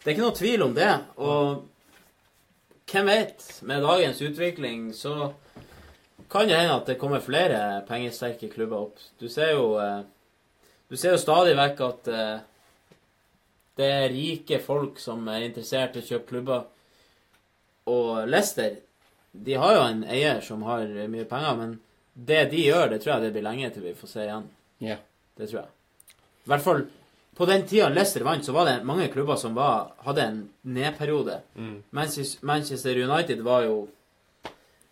det 0.00 0.08
er 0.08 0.14
ikke 0.14 0.24
noe 0.24 0.36
tvil 0.36 0.62
om 0.64 0.70
det. 0.72 0.92
Og 1.20 1.66
hvem 2.88 3.10
vet, 3.10 3.44
med 3.68 3.84
dagens 3.84 4.22
utvikling 4.24 4.86
så 4.96 5.34
kan 6.30 6.48
det 6.48 6.56
hende 6.56 6.78
at 6.78 6.88
det 6.88 6.96
kommer 6.98 7.20
flere 7.20 7.82
pengesterke 7.88 8.48
klubber 8.48 8.86
opp. 8.86 9.02
Du 9.20 9.28
ser 9.28 9.52
jo, 9.58 9.74
eh, 9.76 10.00
du 10.88 10.96
ser 10.96 11.12
jo 11.12 11.20
stadig 11.20 11.52
vekk 11.58 11.82
at 11.84 12.08
eh, 12.08 12.38
det 13.76 13.90
er 13.98 14.14
rike 14.14 14.60
folk 14.64 14.98
som 15.02 15.28
er 15.28 15.50
interessert 15.50 15.98
i 15.98 16.00
å 16.00 16.08
kjøpe 16.08 16.32
klubber. 16.32 16.64
Og 17.92 18.24
Leicester, 18.30 18.78
de 19.32 19.60
har 19.60 19.76
jo 19.76 19.84
en 19.84 20.02
eier 20.08 20.40
som 20.44 20.64
har 20.64 20.88
mye 21.12 21.28
penger, 21.28 21.60
men 21.60 21.76
det 22.14 22.44
de 22.52 22.64
gjør, 22.66 22.88
det 22.90 23.02
tror 23.02 23.14
jeg 23.14 23.26
det 23.26 23.34
blir 23.36 23.46
lenge 23.46 23.70
til 23.74 23.84
vi 23.86 23.96
får 23.98 24.10
se 24.10 24.24
igjen. 24.24 24.48
Ja. 24.84 24.96
Det 25.38 25.48
tror 25.50 25.62
jeg. 25.62 26.16
I 26.44 26.50
hvert 26.52 26.64
fall 26.64 26.82
på 27.40 27.46
den 27.46 27.62
tida 27.66 27.88
Leicester 27.88 28.24
vant, 28.26 28.44
så 28.44 28.52
var 28.52 28.66
det 28.68 28.84
mange 28.84 29.06
klubber 29.08 29.36
som 29.40 29.54
var, 29.56 29.94
hadde 30.04 30.22
en 30.22 30.40
nedperiode. 30.62 31.38
Mm. 31.56 31.82
Manchester, 31.90 32.98
United 32.98 33.40
var 33.46 33.62
jo 33.64 33.76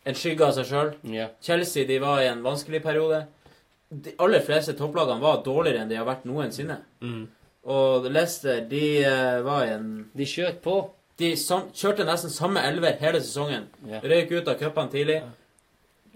en 0.09 0.17
skygge 0.17 0.47
av 0.47 0.55
seg 0.57 0.69
sjøl. 0.71 0.93
Yeah. 1.05 1.35
Chelsea 1.45 1.85
de 1.89 1.99
var 2.01 2.23
i 2.23 2.31
en 2.31 2.41
vanskelig 2.47 2.81
periode. 2.85 3.27
De 3.89 4.15
aller 4.25 4.45
fleste 4.45 4.73
topplagene 4.79 5.21
var 5.21 5.43
dårligere 5.45 5.83
enn 5.83 5.93
de 5.93 5.99
har 6.01 6.09
vært 6.09 6.25
noensinne. 6.29 6.79
Mm. 7.05 7.27
Og 7.69 8.09
Leicester, 8.09 8.63
de 8.71 8.85
uh, 9.05 9.43
var 9.45 9.67
i 9.67 9.75
en 9.75 9.91
De 10.17 10.29
skjøt 10.29 10.63
på. 10.65 10.79
De 11.21 11.35
sam 11.37 11.67
kjørte 11.75 12.07
nesten 12.09 12.33
samme 12.33 12.63
elver 12.65 12.97
hele 13.03 13.21
sesongen. 13.21 13.69
Yeah. 13.85 14.07
Røyk 14.09 14.39
ut 14.39 14.49
av 14.49 14.57
cupene 14.63 14.95
tidlig. 14.95 15.19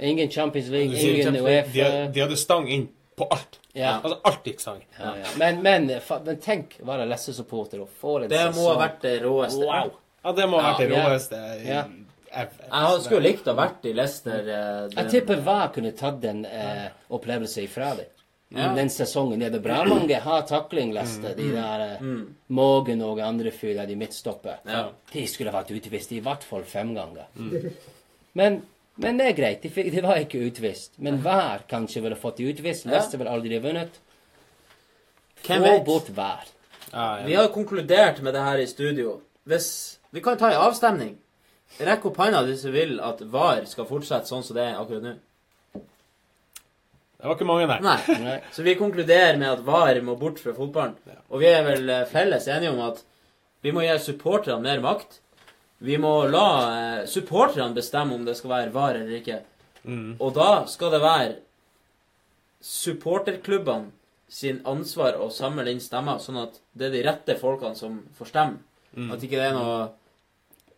Ingen 0.02 0.30
Champions 0.30 0.68
League, 0.74 0.92
ingen 0.98 1.24
Champions 1.24 1.46
League, 1.46 1.66
Uefa. 1.68 1.90
De, 2.06 2.12
de 2.16 2.20
hadde 2.26 2.36
stang 2.40 2.68
inn 2.68 2.88
på 3.16 3.26
alt. 3.30 3.58
Ja. 3.76 3.94
Altså, 4.02 4.18
alt 4.28 4.44
gikk 4.48 4.60
stang. 4.60 4.80
Ja, 4.98 5.14
ja. 5.22 5.32
Men, 5.40 5.62
men, 5.64 5.88
fa- 6.04 6.20
men 6.24 6.36
tenk 6.44 6.78
å 6.82 6.86
være 6.90 7.06
Lesse-supporter 7.08 7.80
og 7.84 7.90
få 8.00 8.18
en 8.22 8.28
Det 8.32 8.44
må 8.56 8.66
ha 8.70 8.78
vært 8.82 9.02
det 9.04 9.14
råeste. 9.24 9.64
Wow. 9.68 9.92
Ja, 10.24 10.32
det 10.38 10.46
må 10.52 10.60
ha 10.60 10.72
vært 10.72 10.82
det 10.88 10.96
råeste 10.96 11.42
Ja. 11.66 11.84
Jeg 12.32 13.02
skulle 13.04 13.20
likt 13.26 13.44
å 13.48 13.52
ha 13.52 13.58
vært 13.66 13.84
i 13.84 13.92
Leicester. 13.92 14.42
Den... 14.46 14.94
Jeg 14.96 15.10
tipper 15.12 15.40
hva 15.44 15.58
kunne 15.74 15.90
tatt 15.96 16.20
den 16.22 16.44
eh, 16.48 16.86
opplevelsen 17.12 17.66
ifra 17.66 17.90
deg. 17.98 18.08
Ja. 18.52 18.70
Den 18.76 18.88
sesongen. 18.92 19.40
er 19.44 19.52
Det 19.52 19.60
bra 19.64 19.82
mange 19.88 20.16
har 20.20 20.42
takling, 20.48 20.94
Leicester. 20.96 21.34
De 21.36 21.50
der 21.52 21.84
eh, 21.90 22.00
Mm. 22.02 22.22
Morgan 22.48 23.02
og 23.04 23.20
andre 23.24 23.52
fyrer, 23.52 23.84
de 23.86 23.96
midtstopper. 24.00 24.58
Ja. 24.68 24.86
De 25.12 25.26
skulle 25.28 25.52
vært 25.52 25.70
utvist 25.76 26.12
i 26.16 26.20
hvert 26.24 26.44
fall 26.44 26.64
fem 26.68 26.94
ganger. 26.96 27.28
Mm. 27.36 27.68
Men, 28.40 28.62
men 29.00 29.18
det 29.18 29.26
er 29.30 29.36
greit. 29.36 29.62
De, 29.62 29.70
fikk, 29.72 29.88
de 29.94 30.02
var 30.04 30.20
ikke 30.20 30.42
utvist. 30.46 30.98
Men 31.02 31.20
hver 31.24 31.64
kanskje 31.70 32.02
ville 32.04 32.18
fått 32.18 32.40
de 32.42 32.50
utvist. 32.52 32.84
Ja. 32.84 32.94
Leicester 32.94 33.20
ville 33.20 33.32
aldri 33.32 33.60
vunnet. 33.62 33.98
Få 35.42 35.58
vet? 35.62 35.84
bort 35.86 36.10
hver. 36.12 36.50
Vi 37.26 37.34
har 37.34 37.48
konkludert 37.54 38.20
med 38.22 38.34
det 38.36 38.44
her 38.44 38.60
i 38.60 38.68
studio. 38.68 39.20
Hvis 39.48 39.98
Vi 40.12 40.20
kan 40.20 40.36
ta 40.36 40.50
en 40.52 40.60
avstemning. 40.60 41.14
Rekk 41.80 42.04
opp 42.10 42.18
hånda 42.20 42.42
hvis 42.44 42.66
du 42.66 42.70
vil 42.74 42.98
at 43.00 43.22
VAR 43.32 43.64
skal 43.64 43.86
fortsette 43.88 44.28
sånn 44.28 44.42
som 44.44 44.58
det 44.58 44.66
er 44.66 44.74
akkurat 44.76 45.06
nå. 45.06 45.14
Det 45.72 47.30
var 47.30 47.38
ikke 47.38 47.46
mange, 47.48 47.78
nei. 47.80 48.18
Nei. 48.20 48.34
Så 48.52 48.64
vi 48.66 48.74
konkluderer 48.76 49.38
med 49.40 49.48
at 49.48 49.62
VAR 49.64 50.02
må 50.04 50.18
bort 50.20 50.42
fra 50.42 50.52
fotballen. 50.52 50.98
Og 51.32 51.40
vi 51.40 51.48
er 51.48 51.64
vel 51.64 51.92
felles 52.10 52.48
enige 52.50 52.74
om 52.74 52.82
at 52.90 53.00
vi 53.64 53.72
må 53.72 53.86
gi 53.86 53.96
supporterne 54.04 54.60
mer 54.66 54.84
makt. 54.84 55.22
Vi 55.82 55.96
må 55.98 56.12
la 56.30 56.48
eh, 56.72 57.06
supporterne 57.10 57.74
bestemme 57.74 58.14
om 58.14 58.26
det 58.26 58.36
skal 58.38 58.52
være 58.52 58.74
VAR 58.74 59.00
eller 59.00 59.16
ikke. 59.18 59.40
Mm. 59.82 60.12
Og 60.22 60.30
da 60.36 60.50
skal 60.70 60.92
det 60.94 61.00
være 61.02 61.32
supporterklubbene 62.62 63.90
sin 64.32 64.62
ansvar 64.64 65.18
å 65.20 65.26
samle 65.34 65.66
inn 65.68 65.82
stemmer, 65.82 66.20
sånn 66.22 66.38
at 66.40 66.54
det 66.78 66.86
er 66.88 66.94
de 66.94 67.02
rette 67.04 67.34
folkene 67.40 67.76
som 67.76 67.98
får 68.16 68.30
stemme. 68.30 68.62
Mm. 68.94 69.10
At 69.12 69.26
ikke 69.26 69.40
det 69.40 69.48
er 69.50 69.58
noe 69.58 69.74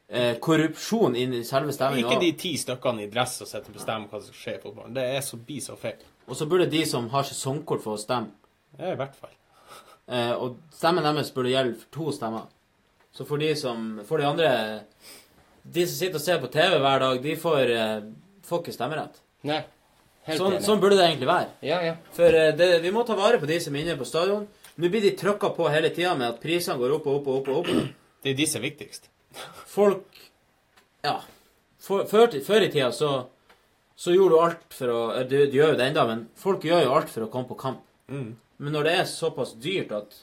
eh, 0.09 0.33
korrupsjon 0.43 1.15
inn 1.21 1.37
i 1.39 1.45
selve 1.47 1.75
stemminga. 1.77 2.09
Ikke 2.09 2.25
de 2.25 2.33
ti 2.41 2.55
stykkene 2.59 3.05
i 3.05 3.13
dress 3.13 3.37
som 3.41 3.51
sitter 3.51 3.71
og 3.71 3.79
bestemmer 3.79 4.11
hva 4.11 4.23
som 4.23 4.33
skal 4.33 4.41
skje 4.41 4.57
i 4.57 4.63
fotballen. 4.65 4.97
Det 4.97 5.07
er 5.19 5.23
så 5.27 5.39
blir 5.39 5.63
så 5.63 5.79
feil. 5.79 6.03
Og 6.25 6.41
så 6.41 6.49
burde 6.51 6.67
de 6.73 6.83
som 6.89 7.07
har 7.13 7.29
sesongkort, 7.29 7.85
få 7.85 7.99
stemme. 8.01 8.33
Ja, 8.79 8.95
i 8.95 8.99
hvert 8.99 9.15
fall. 9.21 9.37
Eh, 10.09 10.33
og 10.33 10.59
stemmen 10.75 11.05
deres 11.07 11.33
burde 11.37 11.53
gjelde 11.53 11.77
for 11.83 11.93
to 11.95 12.17
stemmer. 12.17 12.49
Så 13.15 13.25
for 13.29 13.39
de 13.39 13.53
som 13.57 14.01
For 14.09 14.19
de 14.19 14.27
andre 14.27 14.49
De 15.65 15.85
som 15.87 15.95
sitter 15.97 16.19
og 16.19 16.25
ser 16.25 16.41
på 16.43 16.51
TV 16.53 16.79
hver 16.83 16.99
dag, 17.01 17.21
de 17.23 17.37
får, 17.41 17.71
eh, 17.71 18.01
får 18.45 18.63
ikke 18.63 18.75
stemmerett. 18.75 19.21
Nei. 19.49 19.63
Helt 20.27 20.41
Sånn, 20.41 20.53
enig. 20.57 20.65
sånn 20.67 20.81
burde 20.81 20.97
det 20.99 21.07
egentlig 21.07 21.29
være. 21.29 21.49
Ja, 21.65 21.79
ja. 21.85 21.95
For 22.17 22.25
eh, 22.37 22.51
det, 22.57 22.69
vi 22.83 22.91
må 22.93 23.05
ta 23.07 23.15
vare 23.17 23.39
på 23.41 23.47
de 23.49 23.59
som 23.61 23.75
er 23.77 23.85
inne 23.85 23.97
på 24.01 24.05
stadion. 24.09 24.47
Nå 24.77 24.91
blir 24.91 25.01
de 25.05 25.13
trykka 25.17 25.51
på 25.57 25.69
hele 25.73 25.89
tida 25.95 26.15
med 26.19 26.29
at 26.35 26.41
prisene 26.43 26.77
går 26.81 26.97
opp 26.99 27.07
og 27.07 27.21
opp 27.21 27.29
og 27.29 27.39
opp. 27.39 27.49
og 27.49 27.61
opp. 27.65 27.89
Det 28.25 28.33
er 28.33 28.37
de 28.39 28.47
som 28.51 28.61
er 28.63 28.69
viktigst. 28.71 29.09
Folk 29.73 30.05
Ja. 31.05 31.21
For, 31.85 32.05
før, 32.09 32.33
før 32.45 32.65
i 32.65 32.71
tida 32.73 32.91
så, 32.97 33.27
så 33.97 34.13
gjorde 34.15 34.31
du 34.37 34.41
alt 34.41 34.73
for 34.73 34.89
å 34.93 35.01
Du, 35.29 35.37
du 35.47 35.57
gjør 35.59 35.75
jo 35.75 35.81
det 35.81 35.89
ennå, 35.93 36.07
men 36.09 36.29
folk 36.41 36.65
gjør 36.65 36.85
jo 36.87 36.95
alt 36.97 37.09
for 37.13 37.25
å 37.27 37.31
komme 37.33 37.49
på 37.49 37.59
kamp. 37.61 37.83
Mm. 38.09 38.37
Men 38.59 38.73
når 38.73 38.85
det 38.89 38.95
er 38.99 39.05
såpass 39.11 39.53
dyrt 39.61 39.93
at 39.93 40.17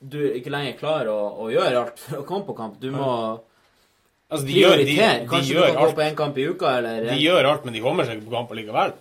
du 0.00 0.18
ikke 0.32 0.50
lenger 0.52 0.78
klarer 0.78 1.10
å, 1.12 1.20
å 1.44 1.50
gjøre 1.52 1.82
alt 1.84 1.98
for 1.98 2.22
å 2.22 2.26
komme 2.28 2.46
på 2.48 2.56
kamp, 2.56 2.80
du 2.80 2.90
må 2.94 3.10
Altså, 4.28 4.46
de 4.48 4.54
gjør- 4.58 4.76
de- 4.80 4.84
prioritere. 4.84 5.20
de 5.20 5.28
Kanskje 5.30 5.54
gjør 5.54 5.66
du 5.66 5.72
kan 5.76 5.84
gå 5.84 5.94
på 5.94 6.02
én 6.02 6.16
kamp 6.18 6.38
i 6.38 6.46
uka, 6.50 6.70
eller 6.78 7.04
De 7.12 7.18
gjør 7.22 7.44
alt, 7.46 7.64
men 7.64 7.74
de 7.76 7.80
kommer 7.84 8.04
seg 8.08 8.16
ikke 8.18 8.26
på 8.30 8.34
kamp 8.34 8.50
likevel. 8.58 8.92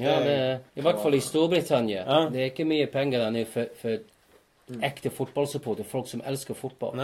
Ja, 0.00 0.14
det, 0.24 0.36
I 0.76 0.80
hvert 0.86 1.02
fall 1.02 1.14
i 1.14 1.20
Storbritannia. 1.20 2.04
Det 2.32 2.40
er 2.40 2.48
ikke 2.50 2.64
mye 2.64 2.86
penger 2.88 3.18
der 3.26 3.34
nede 3.34 3.50
for, 3.52 3.68
for 3.76 4.78
ekte 4.88 5.10
fotballsupporter, 5.12 5.84
folk 5.84 6.08
som 6.08 6.22
elsker 6.24 6.56
fotball. 6.56 6.96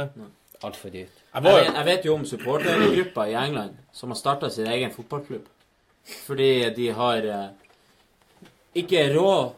Altfor 0.64 0.88
dyrt. 0.90 1.20
Jeg 1.34 1.44
vet, 1.44 1.68
jeg 1.74 1.84
vet 1.90 2.04
jo 2.08 2.14
om 2.16 2.24
supportergrupper 2.26 3.28
i 3.28 3.36
England 3.38 3.76
som 3.92 4.08
har 4.10 4.16
starta 4.16 4.48
sin 4.50 4.66
egen 4.66 4.90
fotballklubb. 4.90 5.44
Fordi 6.24 6.48
de 6.74 6.88
har 6.96 7.28
eh, 7.28 7.48
ikke 8.80 9.04
råd, 9.18 9.52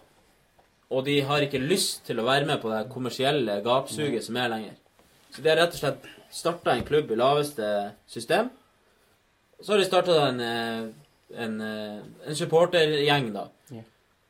og 0.90 1.04
de 1.06 1.20
har 1.26 1.44
ikke 1.44 1.62
lyst 1.62 2.02
til 2.08 2.18
å 2.18 2.26
være 2.26 2.48
med 2.48 2.58
på 2.62 2.70
det 2.72 2.86
kommersielle 2.90 3.60
gapsuget 3.64 4.24
som 4.26 4.38
er 4.40 4.50
lenger. 4.50 4.78
Så 5.30 5.42
de 5.42 5.50
har 5.52 5.60
rett 5.60 5.76
og 5.76 5.78
slett 5.78 6.08
starta 6.34 6.74
en 6.74 6.86
klubb 6.86 7.10
i 7.10 7.18
laveste 7.18 7.68
system. 8.10 8.50
Så 9.60 9.74
har 9.74 9.78
de 9.78 9.86
starta 9.86 10.16
en, 10.28 10.40
eh, 10.40 10.88
en, 11.44 11.60
eh, 11.60 12.00
en 12.26 12.36
supportergjeng, 12.36 13.32
da. 13.32 13.48
Yeah. 13.70 13.84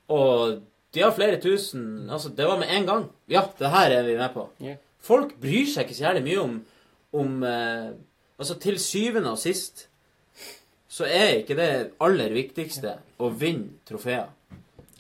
Og 0.09 0.63
de 0.93 1.01
har 1.01 1.13
flere 1.13 1.41
tusen 1.41 2.11
Altså, 2.11 2.29
det 2.35 2.47
var 2.47 2.59
med 2.59 2.69
en 2.69 2.87
gang. 2.87 3.11
Ja, 3.29 3.49
det 3.59 3.71
her 3.71 3.91
er 3.91 4.03
vi 4.03 4.17
med 4.17 4.35
på. 4.35 4.49
Yeah. 4.61 4.77
Folk 5.01 5.41
bryr 5.41 5.67
seg 5.67 5.87
ikke 5.87 5.97
så 5.97 6.11
jævlig 6.11 6.25
mye 6.25 6.41
om, 6.43 6.67
om 7.13 7.43
eh, 7.43 7.93
Altså, 8.41 8.59
til 8.59 8.79
syvende 8.79 9.31
og 9.31 9.39
sist 9.39 9.87
så 10.91 11.05
er 11.07 11.39
ikke 11.39 11.55
det 11.55 11.93
aller 12.01 12.33
viktigste 12.35 12.97
å 13.23 13.29
vinne 13.31 13.79
trofeer. 13.87 14.27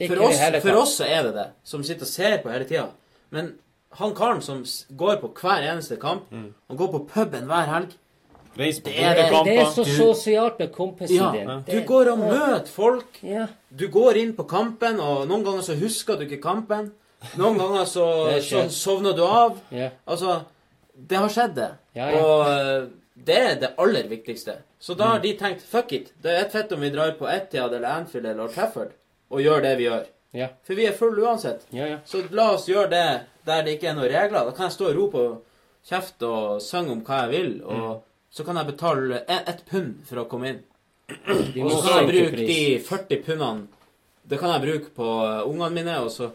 For 0.08 0.22
oss, 0.24 0.38
for 0.62 0.76
oss 0.80 0.94
så 1.00 1.04
er 1.08 1.22
det 1.28 1.34
det, 1.34 1.48
som 1.64 1.82
sitter 1.84 2.06
og 2.06 2.08
ser 2.08 2.38
på 2.42 2.50
hele 2.52 2.64
tida. 2.64 2.86
Men 3.30 3.54
han 3.98 4.14
karen 4.14 4.40
som 4.42 4.62
går 4.96 5.16
på 5.20 5.32
hver 5.40 5.66
eneste 5.72 5.96
kamp, 6.00 6.30
Mm. 6.32 6.54
han 6.68 6.76
går 6.76 6.88
på 6.92 7.00
puben 7.14 7.46
hver 7.50 7.66
helg 7.66 7.96
Reis 8.58 8.80
på 8.80 8.90
Det 8.90 8.98
er 9.04 9.14
det. 9.14 9.44
Det 9.46 9.58
er 9.60 9.68
så 9.70 9.84
sosialt 9.84 10.58
med 10.58 10.72
kompisen 10.72 11.16
Ja, 11.16 11.30
din. 11.32 11.64
du 11.70 11.86
går 11.86 12.08
og 12.12 12.18
møter 12.18 12.66
folk. 12.66 13.20
Ja. 13.22 13.46
Du 13.70 13.86
går 13.88 14.16
inn 14.16 14.32
på 14.34 14.42
kampen, 14.48 14.98
og 15.00 15.28
noen 15.28 15.44
ganger 15.44 15.62
så 15.62 15.74
husker 15.78 16.16
du 16.18 16.24
ikke 16.26 16.40
kampen. 16.42 16.90
Noen 17.38 17.58
ganger 17.58 17.84
så, 17.86 18.06
så 18.50 18.64
sovner 18.68 19.12
du 19.14 19.22
av. 19.22 19.60
Ja. 19.70 19.90
Altså, 20.06 20.40
det 20.96 21.16
har 21.18 21.28
skjedd, 21.28 21.54
det. 21.54 21.68
Ja, 21.94 22.08
ja. 22.10 22.24
Og 22.24 22.50
eh, 22.50 22.88
det 23.26 23.36
er 23.38 23.54
det 23.60 23.70
aller 23.78 24.08
viktigste. 24.08 24.56
Så 24.80 24.94
da 24.96 25.04
har 25.14 25.20
de 25.20 25.36
tenkt 25.38 25.62
fuck 25.62 25.92
it. 25.92 26.10
Det 26.22 26.30
er 26.34 26.44
et 26.46 26.52
fett 26.52 26.72
om 26.72 26.80
vi 26.80 26.90
drar 26.90 27.12
på 27.18 27.28
Etihad 27.30 27.72
eller 27.74 27.88
Anfield 28.00 28.26
eller 28.26 28.42
Old 28.48 28.54
Trafford 28.54 28.90
og 29.30 29.42
gjør 29.44 29.62
det 29.64 29.76
vi 29.78 29.86
gjør. 29.88 30.06
Ja. 30.36 30.48
For 30.66 30.78
vi 30.78 30.86
er 30.86 30.94
fulle 30.94 31.24
uansett. 31.26 31.64
Ja, 31.74 31.86
ja. 31.90 31.98
Så 32.06 32.22
la 32.34 32.52
oss 32.54 32.68
gjøre 32.70 32.90
det 32.92 33.06
der 33.46 33.64
det 33.66 33.76
ikke 33.76 33.90
er 33.90 33.96
noen 33.98 34.10
regler. 34.12 34.46
Da 34.46 34.54
kan 34.54 34.68
jeg 34.68 34.76
stå 34.76 34.90
og 34.90 34.96
rope 34.98 35.22
og 35.24 35.88
kjefte 35.88 36.28
og 36.28 36.60
synge 36.62 36.92
om 36.94 37.02
hva 37.06 37.22
jeg 37.24 37.32
vil, 37.34 37.52
og 37.64 38.02
så 38.30 38.44
kan 38.46 38.60
jeg 38.60 38.68
betale 38.68 39.22
e- 39.26 39.42
ett 39.50 39.64
pund 39.66 40.02
for 40.06 40.22
å 40.22 40.26
komme 40.30 40.52
inn. 40.52 40.60
Og 41.10 41.70
så 41.72 41.80
kan 41.82 41.96
jeg 41.98 42.10
bruke 42.12 42.46
de 42.46 42.58
40 42.86 43.22
pundene 43.26 43.66
Det 44.30 44.38
kan 44.38 44.52
jeg 44.52 44.62
bruke 44.62 44.90
på 44.94 45.06
eh, 45.26 45.40
ungene 45.48 45.70
mine, 45.74 45.96
og 46.04 46.10
så 46.14 46.28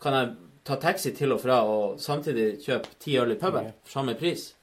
kan 0.00 0.14
jeg 0.16 0.30
ta 0.64 0.76
taxi 0.80 1.10
til 1.12 1.34
og 1.34 1.42
fra 1.42 1.58
og 1.68 1.98
samtidig 2.00 2.62
kjøpe 2.64 2.94
ti 3.02 3.18
øl 3.20 3.34
i 3.34 3.36
puben 3.36 3.68
for 3.84 3.98
samme 3.98 4.14
pris. 4.16 4.54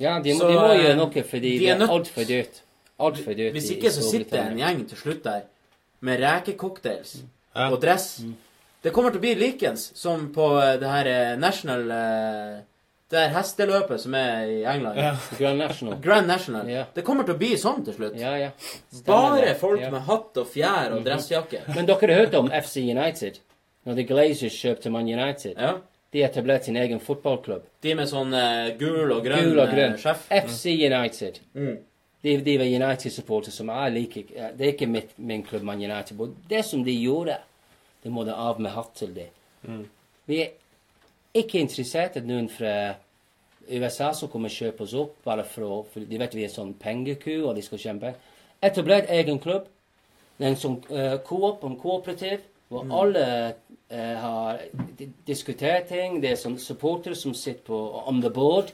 Ja, 0.00 0.16
de, 0.22 0.32
Så, 0.34 0.48
de 0.48 0.54
må 0.56 0.70
eh, 0.70 0.80
gjøre 0.86 0.96
noe 0.96 1.26
fordi 1.28 1.52
de 1.58 1.66
det 1.66 1.74
er 1.74 1.92
altfor 1.92 2.24
dyrt. 2.24 2.62
Altfor 2.98 3.36
dyrt. 3.36 3.52
Hvis 3.52 3.68
ikke 3.74 3.92
så 3.92 4.02
sitter 4.06 4.46
en 4.46 4.58
gjeng 4.62 4.86
til 4.88 4.98
slutt 5.02 5.22
der 5.26 5.44
med 6.00 6.20
rekecocktails 6.20 7.22
Ja. 7.54 7.70
og 7.72 7.80
dress. 7.80 8.20
Mm. 8.20 8.34
Det 8.82 8.92
kommer 8.92 9.10
til 9.10 9.18
å 9.18 9.24
bli 9.24 9.34
likens 9.34 9.88
som 9.96 10.28
på 10.34 10.46
eh, 10.62 10.74
det 10.80 10.88
her 10.90 11.06
eh, 11.10 11.36
National 11.40 11.90
eh, 11.90 12.56
Det 13.10 13.18
her 13.22 13.32
hesteløpet 13.36 14.00
som 14.02 14.14
er 14.18 14.48
i 14.50 14.64
England. 14.66 14.98
Ja. 14.98 15.12
Grand 15.38 15.58
National. 15.58 15.98
Grand 16.02 16.26
National. 16.26 16.68
Ja. 16.68 16.84
Det 16.94 17.04
kommer 17.06 17.22
til 17.24 17.34
å 17.36 17.38
bli 17.38 17.52
sånn 17.58 17.84
til 17.86 17.94
slutt. 17.94 18.16
Ja, 18.18 18.32
ja. 18.38 18.48
Bare 19.06 19.54
folk. 19.54 19.80
Mhm. 19.80 19.92
med 19.94 20.02
hatt 20.08 20.36
og 20.42 20.48
fjær 20.50 20.96
og 20.96 21.04
dressjakke. 21.06 21.60
Men 21.74 21.86
dere 21.86 22.12
har 22.12 22.24
hørt 22.24 22.34
om 22.34 22.50
FC 22.50 22.82
United? 22.82 23.38
Når 23.86 23.94
The 24.00 24.02
Glazers 24.08 24.56
kjøpte 24.58 24.90
Man 24.90 25.06
United? 25.06 25.54
Ja. 25.54 25.76
De 26.12 26.22
etablerte 26.26 26.64
sin 26.66 26.76
egen 26.76 26.98
fotballklubb. 27.02 27.62
De 27.82 27.94
med 27.94 28.08
sånn 28.10 28.34
uh, 28.34 28.72
gul 28.78 29.10
og 29.12 29.22
grønn, 29.26 29.50
Gul 29.52 29.58
og 29.62 29.70
grønn. 29.70 29.94
Uh, 29.94 30.00
sjef. 30.02 30.26
FC 30.30 30.74
United. 30.86 31.38
Mm. 31.54 31.76
De, 32.22 32.36
de 32.42 32.56
var 32.58 32.64
United-supportere 32.64 33.54
som 33.54 33.70
jeg 33.70 33.92
liker. 33.92 34.30
Det 34.56 34.64
er 34.64 34.72
ikke 34.72 34.88
mitt, 34.90 35.12
min 35.18 35.44
klubb, 35.46 35.62
Man 35.62 35.82
United. 35.82 36.16
Men 36.18 36.36
det 36.50 36.64
som 36.64 36.84
de 36.84 36.94
gjorde, 36.94 37.36
det 38.02 38.12
må 38.12 38.24
de 38.24 38.34
av 38.34 38.60
med 38.60 38.74
hatt 38.74 38.94
til 38.98 39.12
de. 39.14 39.26
Vi 40.26 40.40
er 40.42 40.54
ikke 41.36 41.60
interessert 41.60 42.16
i 42.16 42.24
noen 42.24 42.48
fra 42.50 42.94
USA 43.68 44.12
som 44.14 44.30
kommer 44.30 44.50
og 44.50 44.56
kjøper 44.56 44.86
oss 44.86 44.94
opp, 44.94 45.14
bare 45.26 45.44
for 45.44 45.86
For 45.92 46.06
de 46.06 46.18
vet 46.18 46.34
vi 46.34 46.44
er 46.46 46.52
sånn 46.52 46.74
pengeku, 46.80 47.44
og 47.44 47.56
de 47.56 47.64
skal 47.66 47.82
kjempe. 47.82 48.14
Etablert 48.62 49.10
egen 49.10 49.40
klubb. 49.42 49.66
En 50.38 50.56
sånn 50.56 50.80
eh, 50.92 51.16
coop, 51.24 51.64
en 51.64 51.78
kooperativ, 51.80 52.44
hvor 52.68 52.88
alle 52.90 53.22
uh, 53.92 54.16
har 54.20 54.58
diskutert 55.26 55.86
ting. 55.88 56.18
Det 56.20 56.32
er 56.32 56.40
sånn 56.40 56.58
supportere 56.58 57.14
som 57.14 57.34
sitter 57.34 57.62
på 57.68 57.78
on 58.10 58.18
the 58.24 58.30
board. 58.30 58.72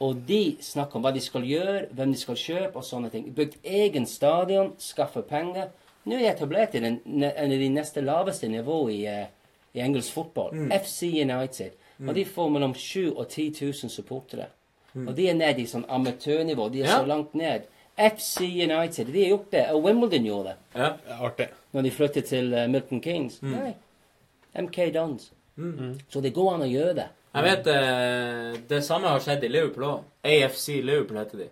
Og 0.00 0.16
de 0.28 0.56
snakker 0.60 0.96
om 0.96 1.02
hva 1.06 1.12
de 1.14 1.20
skal 1.20 1.42
gjøre, 1.48 1.86
hvem 1.96 2.12
de 2.12 2.18
skal 2.20 2.36
kjøpe 2.36 2.76
og 2.76 2.84
sånne 2.84 3.10
ting. 3.10 3.30
Bygd 3.34 3.54
egen 3.64 4.06
stadion, 4.06 4.74
skaffe 4.78 5.22
penger. 5.22 5.70
Nå 6.04 6.14
er 6.14 6.18
de 6.18 6.26
etablert 6.30 6.74
i 6.74 6.80
den, 6.84 7.00
en 7.06 7.24
av 7.52 7.58
de 7.58 7.68
neste 7.72 8.00
laveste 8.04 8.48
nivå 8.48 8.88
i, 8.92 9.06
eh, 9.06 9.26
i 9.74 9.80
engelsk 9.80 10.12
fotball. 10.12 10.52
FC 10.70 11.08
United. 11.22 11.72
Og 12.06 12.14
de 12.14 12.24
får 12.24 12.48
mellom 12.52 12.74
7000 12.74 13.16
og 13.16 13.28
10 13.28 13.50
000 13.62 13.90
supportere. 13.90 14.46
Og 14.96 15.16
de 15.16 15.28
er 15.30 15.34
nede 15.34 15.60
i 15.60 15.66
sånn 15.66 15.84
amatørnivå. 15.88 16.68
De 16.72 16.82
er 16.82 16.86
Ja. 16.86 16.98
så 17.00 17.06
langt 17.06 17.34
ned. 17.34 17.62
FC 17.98 18.40
United, 18.44 19.06
de 19.12 19.22
har 19.22 19.28
gjort 19.30 19.50
det. 19.52 19.66
Og 19.72 19.82
Wimbledon 19.84 20.24
gjorde 20.24 20.44
det 20.44 20.56
Ja. 20.80 20.92
Er 21.08 21.24
artig. 21.24 21.48
når 21.72 21.82
de 21.82 21.90
flyttet 21.90 22.24
til 22.26 22.54
eh, 22.54 22.66
Milton 22.68 23.00
Keynes. 23.00 23.42
Nei. 23.42 23.74
MK 24.54 24.90
Dons. 24.94 25.32
Så 26.10 26.20
det 26.20 26.34
går 26.34 26.54
an 26.54 26.60
å 26.60 26.70
gjøre 26.70 26.94
det. 26.94 27.06
Jeg 27.36 27.44
vet 27.44 27.66
eh, 27.68 28.54
det 28.70 28.78
samme 28.86 29.10
har 29.12 29.20
skjedd 29.20 29.44
i 29.44 29.50
Liverpool 29.52 29.84
òg. 29.90 30.04
AFC 30.24 30.78
Liverpool 30.80 31.18
heter 31.20 31.42
de. 31.44 31.48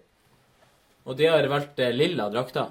Og 1.04 1.16
de 1.18 1.26
har 1.28 1.44
valgt 1.52 1.78
eh, 1.84 1.92
lilla 1.92 2.30
drakter. 2.32 2.70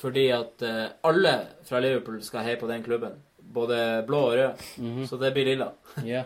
Fordi 0.00 0.24
at 0.34 0.62
eh, 0.66 0.86
alle 1.06 1.34
fra 1.68 1.78
Liverpool 1.84 2.18
skal 2.26 2.42
heie 2.48 2.58
på 2.60 2.66
den 2.70 2.82
klubben. 2.82 3.14
Både 3.54 3.76
blå 4.08 4.22
og 4.32 4.34
rød. 4.40 4.64
Så 5.08 5.18
det 5.20 5.30
blir 5.36 5.46
lilla. 5.52 5.70
yeah. 6.04 6.24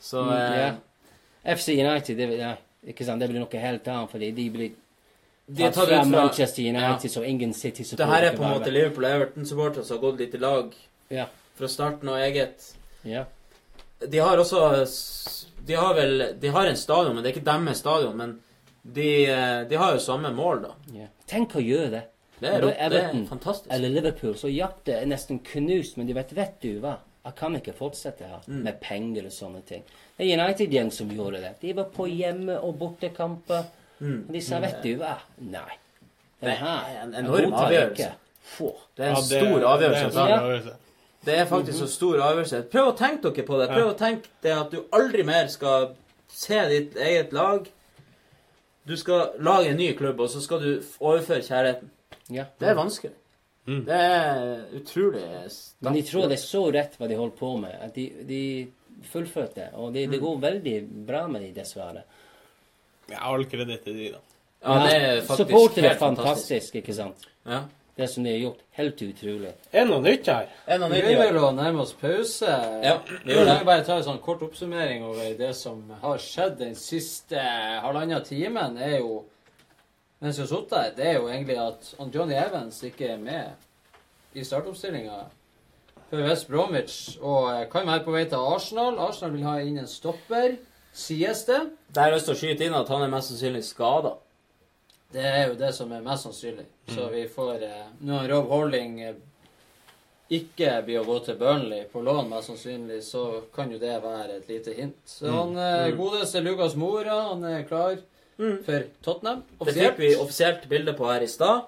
Så 0.00 0.22
Mm, 0.24 0.32
eh. 0.32 1.54
FC 1.56 1.68
United, 1.76 2.16
det, 2.16 2.26
ja, 2.38 2.54
ikke 2.88 3.04
sant? 3.04 3.20
det 3.20 3.28
blir 3.30 3.40
noe 3.40 3.60
helt 3.60 3.86
annet, 3.88 4.10
fordi 4.12 4.30
de 4.36 4.46
blir 4.52 4.70
de 5.50 5.64
er 5.66 5.72
tatt 5.72 5.88
fra 5.88 5.98
fra 6.02 6.04
Manchester 6.08 6.62
United, 6.68 7.10
så 7.10 7.22
ingen 7.26 7.52
City-supporter 7.56 8.10
her 8.12 8.26
er 8.28 8.36
på 8.36 8.44
en 8.44 8.52
måte. 8.54 8.70
Liverpool 8.72 9.04
og 9.08 9.14
Everton-supportere 9.16 9.84
som 9.84 9.96
har 9.96 10.02
gått 10.04 10.20
litt 10.20 10.34
i 10.36 10.40
lag 10.40 10.74
Ja. 11.10 11.24
fra 11.58 11.68
starten 11.68 12.08
av 12.12 12.20
eget. 12.22 12.68
Ja. 13.04 13.24
De 14.08 14.18
har 14.18 14.38
også 14.38 14.60
De 15.66 15.74
har 15.76 15.94
vel 15.94 16.22
De 16.40 16.48
har 16.48 16.66
en 16.66 16.76
stadion, 16.76 17.14
men 17.14 17.22
det 17.24 17.30
er 17.30 17.36
ikke 17.40 17.44
deres 17.50 17.78
stadion. 17.78 18.16
Men 18.16 18.40
de, 18.82 19.26
eh, 19.26 19.64
de 19.68 19.76
har 19.76 19.92
jo 19.92 19.98
samme 20.00 20.30
mål, 20.32 20.62
da. 20.62 20.70
Yeah. 20.94 21.08
Tenk 21.28 21.52
å 21.54 21.60
gjøre 21.60 21.90
det. 21.90 22.02
Det 22.40 22.48
er 22.48 22.62
Everton. 22.70 22.90
Det 22.90 23.26
er 23.26 23.28
fantastisk. 23.28 23.68
Eller 23.76 23.88
Liverpool, 23.92 24.34
så 24.40 24.48
hjertet 24.48 24.94
er 25.02 25.06
nesten 25.06 25.38
knust, 25.44 25.98
men 26.00 26.06
de 26.08 26.14
vet, 26.16 26.32
vet 26.32 26.54
du 26.62 26.78
hva? 26.80 26.94
Jeg 27.26 27.34
kan 27.36 27.56
ikke 27.58 27.74
fortsette 27.76 28.24
her 28.24 28.40
Mm. 28.48 28.62
med 28.64 28.80
penger 28.80 29.26
og 29.26 29.32
sånne 29.32 29.60
ting. 29.68 29.82
Det 30.16 30.24
er 30.26 30.38
United-gjeng 30.38 30.90
som 30.90 31.10
gjorde 31.10 31.40
det. 31.42 31.52
De 31.60 31.72
var 31.74 31.84
på 31.84 32.06
hjemme- 32.08 32.56
og 32.64 32.78
bortekamper. 32.78 33.64
Mm. 34.00 34.24
Og 34.28 34.32
de 34.32 34.40
sa, 34.40 34.58
vet 34.60 34.82
du 34.82 34.96
hva? 34.96 35.18
Nei. 35.38 35.76
Det 36.40 36.56
her 36.56 36.80
er 36.88 37.02
en 37.02 37.14
enorm 37.14 37.52
avgjørelse. 37.52 38.12
Det 38.96 39.04
er 39.04 39.10
en 39.10 39.16
stor 39.16 39.60
avgjørelse. 39.74 40.08
Det 40.08 40.16
er 40.16 40.26
en 40.26 40.40
avgjørelse. 40.40 40.66
Ja. 40.68 40.89
Det 41.24 41.34
er 41.38 41.44
faktisk 41.50 41.78
så 41.82 41.86
stor 41.92 42.20
avgjørelse. 42.24 42.62
Prøv 42.72 42.86
å 42.92 42.96
tenke 42.96 43.28
dere 43.30 43.44
på 43.46 43.58
det. 43.60 43.68
Prøv 43.68 43.90
å 43.90 43.96
tenke 43.98 44.30
det 44.42 44.54
at 44.56 44.70
du 44.72 44.78
aldri 44.96 45.22
mer 45.28 45.50
skal 45.52 45.90
se 46.32 46.60
ditt 46.70 46.96
eget 46.96 47.32
lag. 47.36 47.66
Du 48.88 48.94
skal 48.96 49.34
lage 49.44 49.68
en 49.70 49.76
ny 49.76 49.90
klubb, 49.98 50.20
og 50.24 50.30
så 50.32 50.40
skal 50.40 50.62
du 50.64 50.70
overføre 51.00 51.42
kjærligheten. 51.44 51.90
Ja. 52.32 52.46
Det 52.58 52.68
er 52.70 52.78
vanskelig. 52.78 53.12
Mm. 53.68 53.82
Det 53.86 53.98
er 54.00 54.62
utrolig 54.80 55.20
sterkt. 55.52 55.74
Men 55.84 55.98
de 55.98 56.02
tror 56.08 56.28
det 56.30 56.38
er 56.38 56.42
så 56.46 56.62
rett 56.72 56.96
hva 56.98 57.08
de 57.10 57.18
holder 57.18 57.36
på 57.38 57.50
med, 57.60 57.74
at 57.84 57.92
de, 57.94 58.06
de 58.26 58.40
fullførte 59.12 59.54
det. 59.60 59.68
Og 59.74 59.92
det, 59.94 60.06
Mm. 60.08 60.12
det 60.16 60.20
går 60.24 60.40
veldig 60.46 60.76
bra 61.06 61.26
med 61.28 61.42
de, 61.44 61.52
dessverre. 61.60 62.02
Ja, 63.10 63.20
all 63.28 63.44
kreditt 63.44 63.84
til 63.84 63.94
de, 63.98 64.08
da. 64.16 64.18
Ja, 64.64 64.78
det 64.86 64.96
er 64.96 65.20
faktisk 65.24 65.36
Supporter 65.50 65.84
er 65.84 65.88
helt 65.88 65.98
fantastisk. 66.00 66.48
fantastisk, 66.48 66.74
ikke 66.80 66.94
sant? 66.96 67.28
Ja. 67.46 67.60
Det 68.00 68.06
som 68.08 68.24
de 68.24 68.30
har 68.32 68.38
gjort. 68.46 68.60
Helt 68.78 69.02
utrolig. 69.04 69.50
Er 69.72 69.82
det 69.84 69.88
noe 69.90 70.00
nytt 70.00 70.28
her? 70.32 70.46
Vi 70.64 70.78
vil 70.88 71.02
begynner 71.18 71.42
å 71.44 71.50
nærme 71.52 71.82
oss 71.82 71.92
pause. 72.00 72.48
Ja, 72.80 72.94
vi 73.04 73.18
Vi 73.26 73.34
gjør 73.34 73.44
det. 73.50 73.56
bare 73.66 73.84
ta 73.84 73.98
en 74.00 74.06
sånn 74.06 74.22
kort 74.24 74.40
oppsummering 74.46 75.04
over 75.04 75.34
det 75.36 75.50
som 75.58 75.82
har 76.00 76.22
skjedd 76.24 76.56
den 76.62 76.74
siste 76.80 77.36
halvannen 77.84 78.24
timen. 78.24 78.78
er 78.78 78.98
jo 79.02 79.24
mens 80.20 80.38
vi 80.38 80.42
har 80.42 80.48
sittet 80.48 80.78
her, 80.78 80.90
det 80.96 81.06
er 81.06 81.14
jo 81.18 81.28
egentlig 81.28 81.58
at 81.58 81.94
Johnny 82.14 82.34
Evans 82.34 82.82
ikke 82.84 83.08
er 83.08 83.18
med 83.18 83.52
i 84.34 84.44
startoppstillinga 84.44 85.20
for 86.10 86.24
West 86.24 86.48
Bromwich, 86.48 87.18
og 87.22 87.70
kan 87.70 87.86
være 87.86 88.04
på 88.04 88.12
vei 88.12 88.24
til 88.24 88.36
Arsenal. 88.40 88.98
Arsenal 88.98 89.32
vil 89.36 89.44
ha 89.46 89.58
inn 89.60 89.78
en 89.78 89.86
stopper, 89.86 90.56
sies 90.92 91.44
det. 91.44 91.60
Der 91.94 92.00
har 92.00 92.10
jeg 92.10 92.16
lyst 92.18 92.26
til 92.30 92.34
å 92.34 92.40
skyte 92.40 92.66
inn 92.66 92.74
at 92.74 92.88
han 92.88 93.02
er 93.02 93.12
mest 93.12 93.28
sannsynlig 93.30 93.62
skada. 93.64 94.16
Det 95.10 95.24
er 95.26 95.48
jo 95.48 95.56
det 95.58 95.72
som 95.74 95.90
er 95.92 96.04
mest 96.04 96.28
sannsynlig. 96.28 96.66
Så 96.94 97.08
vi 97.10 97.24
får 97.28 97.64
eh, 97.66 97.88
Når 98.06 98.28
Rob 98.30 98.52
Holding 98.52 99.00
eh, 99.02 99.18
ikke 100.30 100.76
blir 100.86 101.00
å 101.00 101.08
gå 101.08 101.16
til 101.26 101.38
Burnley 101.40 101.88
på 101.90 102.02
lån, 102.06 102.28
mest 102.30 102.52
sannsynlig, 102.52 103.00
så 103.02 103.24
kan 103.54 103.72
jo 103.74 103.80
det 103.82 103.96
være 104.04 104.38
et 104.38 104.48
lite 104.52 104.76
hint. 104.76 105.00
Så 105.10 105.32
han 105.34 105.58
eh, 105.58 105.90
godeste 105.98 106.42
Lukas 106.44 106.78
Mora, 106.78 107.18
han 107.32 107.42
er 107.48 107.66
klar 107.66 107.98
for 108.38 108.86
Tottenham. 109.04 109.42
Det 109.66 109.74
fikk 109.76 109.98
vi 110.00 110.14
offisielt 110.16 110.68
bilde 110.70 110.94
på 110.96 111.10
her 111.10 111.26
i 111.26 111.28
stad. 111.28 111.66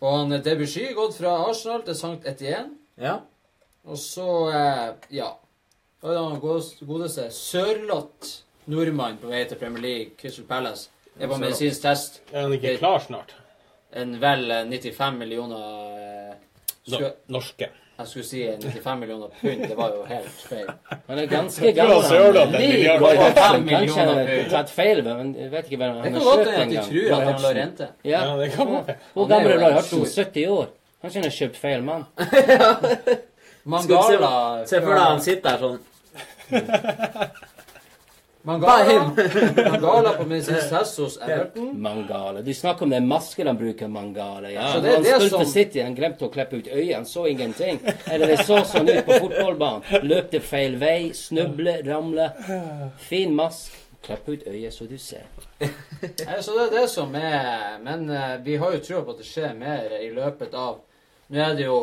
Og 0.00 0.12
han 0.12 0.32
er 0.36 0.42
Debussy 0.44 0.88
gått 0.96 1.16
fra 1.20 1.36
Arsenal 1.46 1.84
til 1.86 1.96
St. 1.96 2.18
Etienne. 2.28 2.76
Ja. 3.00 3.20
Og 3.86 3.98
så, 4.00 4.48
eh, 4.50 4.94
ja 5.10 5.34
Og 6.02 6.16
han 6.16 6.40
godeste 6.40 6.86
godeste 6.86 7.28
Sørloth 7.30 8.42
nordmann 8.66 9.18
på 9.20 9.28
vei 9.30 9.44
til 9.44 9.58
Premier 9.60 9.82
League, 9.82 10.16
Crystal 10.18 10.44
Palace, 10.44 10.88
er 11.20 11.28
på 11.32 11.38
medisinsk 11.40 11.82
test. 11.82 12.20
Er 12.32 12.42
han 12.46 12.52
ikke 12.56 12.76
klar 12.80 12.98
snart? 13.04 13.34
En 13.96 14.16
vel 14.20 14.50
eh, 14.50 14.64
95 14.68 15.18
millioner 15.18 15.56
eh, 15.56 16.34
No, 16.86 16.94
skulle, 16.96 17.12
norske. 17.34 17.68
Jeg 17.96 18.06
skulle 18.10 18.26
si 18.28 18.42
95 18.60 18.98
millioner 19.00 19.28
pund. 19.40 19.62
Det 19.70 19.76
var 19.78 19.88
jo 19.96 20.02
helt 20.06 20.42
feil. 20.50 20.66
Han 21.08 21.18
er 21.18 21.26
ganske 21.30 21.70
gammel. 21.74 22.02
Kanskje 23.70 24.04
jeg 24.04 24.50
tatt 24.52 24.70
feil, 24.74 25.00
men 25.06 25.32
jeg 25.38 25.48
vet 25.54 25.64
ikke 25.70 25.78
hva 25.80 25.88
han 25.88 25.96
har 25.96 26.04
Det 26.04 26.12
har 26.12 26.18
kan 26.18 26.26
godt 26.26 26.36
kjøpt 26.36 26.50
hende 26.58 26.60
at 26.60 26.66
en 26.66 26.70
de 26.70 26.76
tror 26.90 27.06
at 27.06 27.12
han 27.16 27.32
har 27.32 27.40
lå 27.46 27.52
rente. 27.60 27.88
Ja. 28.04 28.20
Ja, 28.26 28.36
det 28.42 28.50
kan 28.52 28.66
være. 28.74 28.96
Hvor 29.14 29.22
Han 29.24 29.30
gammel 29.32 29.50
er 29.56 29.58
Roy 29.64 29.72
Hodgson? 29.78 30.04
stor- 30.06 30.24
70 30.24 30.46
år? 30.58 30.66
Kanskje 31.02 31.18
han 31.22 31.26
har 31.30 31.36
kjøpt 31.40 31.56
feil 31.64 31.82
mann? 31.88 32.04
Mangala 33.72 34.66
Se 34.70 34.78
for 34.84 34.92
deg 34.94 35.02
han 35.02 35.20
sitter 35.24 35.48
der 35.50 35.58
sånn 35.64 35.80
Mangala. 38.46 39.12
Mangala 39.70 40.12
på 40.16 40.24
medisinsk 40.30 40.68
test 40.70 40.98
hos 41.02 41.16
Everton. 41.26 41.72
Mangala. 41.82 42.42
Du 42.46 42.52
snakker 42.54 42.86
om 42.86 42.90
den 42.94 43.08
masken 43.10 43.46
han 43.50 43.56
bruker, 43.58 43.88
Mangala. 43.90 44.50
Ja. 44.50 44.68
Så 44.72 44.80
det 44.84 44.90
er 44.92 44.94
han 44.94 45.02
det 45.06 45.14
spilte 45.16 45.30
som- 45.38 45.50
City, 45.50 45.80
han 45.82 45.96
glemte 45.98 46.28
å 46.28 46.30
klippe 46.30 46.60
ut 46.60 46.68
øyet, 46.70 46.92
han 46.94 47.08
så 47.10 47.24
ingenting. 47.26 47.80
Eller 48.06 48.30
det 48.30 48.38
så 48.46 48.60
sånn 48.70 48.86
ut 48.92 49.02
på 49.08 49.18
fotballbanen. 49.24 50.06
Løpte 50.06 50.40
feil 50.40 50.78
vei, 50.78 51.10
snuble, 51.18 51.80
ramle. 51.88 52.28
Fin 53.08 53.34
mask. 53.34 53.74
Klipp 54.06 54.28
ut 54.30 54.46
øyet, 54.46 54.70
så 54.76 54.86
du 54.86 54.94
ser. 55.02 55.26
Nei, 55.58 56.38
så 56.44 56.54
det 56.54 56.68
er 56.68 56.74
det 56.76 56.86
som 56.92 57.14
er 57.18 57.78
Men 57.82 58.04
uh, 58.12 58.36
vi 58.44 58.54
har 58.60 58.76
jo 58.76 58.78
trua 58.84 59.00
på 59.02 59.16
at 59.16 59.22
det 59.24 59.26
skjer 59.26 59.54
mer 59.58 59.96
i 59.98 60.10
løpet 60.14 60.54
av 60.54 60.76
Nå 61.32 61.40
er 61.42 61.54
det 61.58 61.64
jo 61.66 61.78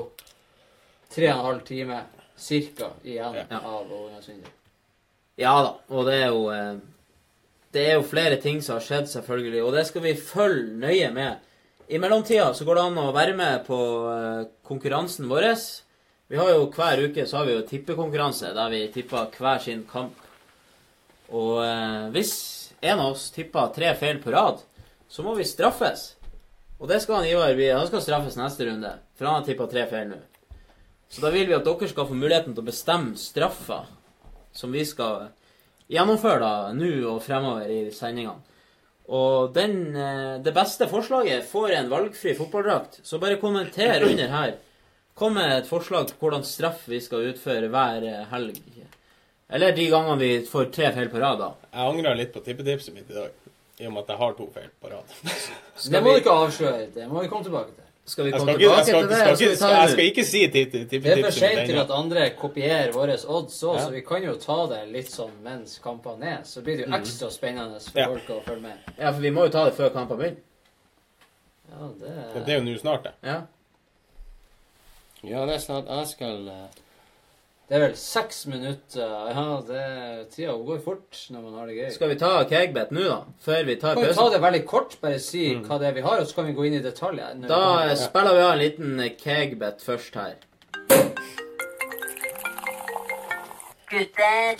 tre 1.11 1.27
og 1.33 1.39
en 1.41 1.45
halv 1.49 1.63
time 1.67 1.97
cirka 2.39 2.93
igjen 3.03 3.41
av 3.51 3.81
overgangsvinduet. 3.83 4.62
Ja 5.39 5.53
da, 5.65 5.71
og 5.89 6.05
det 6.05 6.17
er 6.21 6.27
jo 6.29 6.43
eh, 6.53 6.75
Det 7.73 7.85
er 7.87 7.95
jo 7.97 8.05
flere 8.05 8.37
ting 8.41 8.59
som 8.61 8.77
har 8.77 8.85
skjedd, 8.85 9.07
selvfølgelig, 9.09 9.63
og 9.65 9.73
det 9.73 9.87
skal 9.89 10.03
vi 10.05 10.13
følge 10.13 10.75
nøye 10.77 11.09
med. 11.13 11.39
I 11.89 11.97
mellomtida 11.97 12.51
så 12.53 12.67
går 12.67 12.77
det 12.77 12.83
an 12.83 12.99
å 13.01 13.13
være 13.15 13.33
med 13.37 13.63
på 13.65 13.79
eh, 14.11 14.43
konkurransen 14.67 15.25
vår. 15.31 15.47
Vi 16.29 16.37
har 16.37 16.51
jo 16.53 16.67
Hver 16.69 17.01
uke 17.07 17.25
så 17.25 17.39
har 17.39 17.49
vi 17.49 17.55
jo 17.55 17.65
tippekonkurranse 17.65 18.53
der 18.53 18.69
vi 18.69 18.83
tipper 18.93 19.33
hver 19.39 19.63
sin 19.63 19.81
kamp. 19.89 20.21
Og 21.33 21.63
eh, 21.65 22.11
hvis 22.13 22.35
en 22.83 22.99
av 22.99 23.15
oss 23.15 23.31
tipper 23.33 23.73
tre 23.73 23.95
feil 23.97 24.21
på 24.21 24.31
rad, 24.35 24.61
så 25.09 25.25
må 25.25 25.33
vi 25.33 25.47
straffes. 25.47 26.11
Og 26.77 26.89
det 26.91 27.01
skal 27.01 27.21
han 27.21 27.29
Ivar 27.31 27.57
bli. 27.57 27.71
Han 27.73 27.89
skal 27.89 28.05
straffes 28.05 28.37
neste 28.37 28.69
runde, 28.69 28.93
for 29.17 29.29
han 29.29 29.41
har 29.41 29.49
tippa 29.49 29.65
tre 29.71 29.87
feil 29.89 30.13
nå. 30.13 30.21
Så 31.09 31.25
da 31.25 31.33
vil 31.33 31.49
vi 31.49 31.57
at 31.57 31.65
dere 31.65 31.89
skal 31.89 32.09
få 32.09 32.17
muligheten 32.17 32.53
til 32.53 32.61
å 32.61 32.69
bestemme 32.69 33.17
straffa 33.17 33.83
som 34.53 34.73
vi 34.73 34.85
skal 34.85 35.29
gjennomføre 35.91 36.41
da, 36.41 36.55
nå 36.77 36.91
og 37.11 37.21
fremover 37.25 37.69
i 37.69 37.85
sendingene. 37.93 38.41
Og 39.13 39.51
den, 39.53 39.95
eh, 39.95 40.39
det 40.39 40.53
beste 40.55 40.87
forslaget 40.87 41.43
får 41.49 41.71
en 41.75 41.89
valgfri 41.91 42.35
fotballdrakt. 42.37 43.01
Så 43.03 43.19
bare 43.19 43.35
kommenter 43.41 44.03
under 44.07 44.27
her. 44.27 44.55
Kom 45.13 45.33
med 45.33 45.57
et 45.57 45.67
forslag 45.67 46.07
til 46.07 46.17
hvordan 46.21 46.45
straff 46.47 46.87
vi 46.87 47.01
skal 47.03 47.33
utføre 47.33 47.67
hver 47.69 48.07
eh, 48.07 48.25
helg. 48.31 48.61
Eller 49.53 49.75
de 49.75 49.89
gangene 49.91 50.17
vi 50.17 50.31
får 50.49 50.71
tre 50.73 50.91
feil 50.95 51.11
på 51.11 51.19
rad, 51.21 51.37
da. 51.37 51.51
Jeg 51.73 51.91
angrer 51.91 52.15
litt 52.17 52.33
på 52.33 52.41
tippetipset 52.41 52.95
mitt 52.95 53.11
i 53.11 53.13
dag, 53.13 53.35
i 53.79 53.85
og 53.85 53.93
med 53.93 54.05
at 54.05 54.13
jeg 54.15 54.21
har 54.23 54.37
to 54.39 54.47
feil 54.55 54.71
på 54.81 54.89
rad. 54.89 55.17
Det 55.91 56.01
må 56.01 56.15
du 56.15 56.21
ikke 56.23 56.37
avsløre. 56.45 56.87
Det 56.95 57.09
må 57.11 57.21
vi 57.21 57.29
komme 57.29 57.45
tilbake 57.45 57.75
til. 57.75 57.92
Skal 58.05 58.25
vi 58.25 58.31
komme 58.31 58.51
skal 58.51 58.61
ikke, 58.61 58.69
tilbake 58.69 58.83
skal, 58.85 58.99
til 59.01 59.07
det? 59.09 59.15
skal, 59.15 59.27
eller 59.27 59.35
skal, 59.35 59.55
skal, 59.55 59.69
jeg 59.73 59.81
det 59.87 59.91
skal 59.93 60.05
ikke 60.11 60.23
si 60.27 60.39
tipp- 60.47 60.71
Det 60.71 60.79
er 60.79 60.83
for 60.83 60.89
tippetipset 60.91 61.33
seint 61.39 61.67
til 61.69 61.77
at 61.79 61.91
andre 61.91 62.29
kopierer 62.35 62.91
våre 62.91 63.13
odds 63.27 63.63
òg, 63.63 63.75
Ja. 63.77 63.85
så 63.85 63.91
vi 63.91 64.01
kan 64.01 64.23
jo 64.23 64.33
ta 64.35 64.57
det 64.67 64.81
litt 64.91 65.07
sånn 65.11 65.31
mens 65.43 65.79
kampene 65.83 66.23
er. 66.33 66.41
Så 66.43 66.61
blir 66.61 66.77
det 66.77 66.85
jo 66.85 66.91
Mhm. 66.91 66.99
ekstra 67.01 67.29
spennende 67.31 67.79
for 67.79 67.99
Ja. 67.99 68.07
folk 68.07 68.27
å 68.27 68.43
følge 68.43 68.61
med. 68.61 68.77
Ja, 68.99 69.11
for 69.11 69.21
vi 69.21 69.29
må 69.31 69.43
jo 69.45 69.49
ta 69.49 69.65
det 69.65 69.73
før 69.77 69.89
kampen 69.93 70.17
begynner. 70.17 70.41
Ja, 71.71 71.87
det 71.99 72.45
Det 72.45 72.53
er 72.53 72.59
jo 72.59 72.63
nå 72.65 72.77
snart, 72.79 73.03
det. 73.03 73.13
Ja. 73.23 73.41
Ja, 75.23 75.45
det 75.45 75.55
er 75.55 75.59
snart 75.59 75.85
Jeg 75.87 76.07
skal 76.07 76.47
eh, 76.49 76.82
Det 77.69 77.77
er 77.77 77.83
vel 77.87 77.93
seks 77.97 78.41
minutter 78.51 79.11
Ja, 79.33 79.43
det, 79.67 79.83
tida 80.33 80.51
går 80.67 80.81
fort 80.83 81.19
når 81.31 81.41
man 81.45 81.53
har 81.59 81.65
det 81.69 81.77
gøy. 81.77 81.89
Skal 81.95 82.09
vi 82.11 82.17
ta 82.19 82.31
kegbet 82.49 82.91
nå, 82.91 83.03
da? 83.07 83.19
Før 83.45 83.63
vi 83.69 83.75
tar 83.81 83.95
Kan 83.95 84.03
vi 84.09 84.13
ta 84.17 84.25
det 84.33 84.41
veldig 84.43 84.65
kort? 84.67 84.97
Bare 85.01 85.19
si 85.19 85.55
Mm. 85.55 85.63
hva 85.67 85.79
det 85.79 85.87
er 85.87 85.93
vi 85.93 86.01
har, 86.01 86.19
og 86.19 86.27
så 86.27 86.35
kan 86.35 86.45
vi 86.47 86.53
gå 86.53 86.65
inn 86.67 86.73
i 86.73 86.81
detaljer. 86.83 87.47
Da 87.47 87.87
vi 87.87 87.95
spiller 87.95 88.33
vi 88.33 88.41
av 88.41 88.51
en 88.51 88.59
liten 88.59 89.17
kegbet 89.17 89.81
først 89.81 90.15
her. 90.15 90.35
Gutter, 93.93 94.57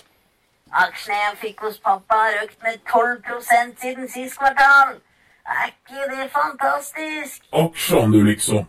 aksjene 0.72 1.18
jeg 1.20 1.38
fikk 1.42 1.64
hos 1.66 1.80
pappa 1.84 2.16
har 2.26 2.44
økt 2.44 2.60
med 2.64 2.80
12% 2.90 3.82
siden 3.82 4.10
sist 4.10 4.38
kvartal. 4.40 5.00
Er 5.46 5.72
ikke 5.72 6.06
det 6.12 6.30
fantastisk? 6.32 7.44
Aksjene, 7.52 8.14
du, 8.14 8.24
liksom. 8.30 8.68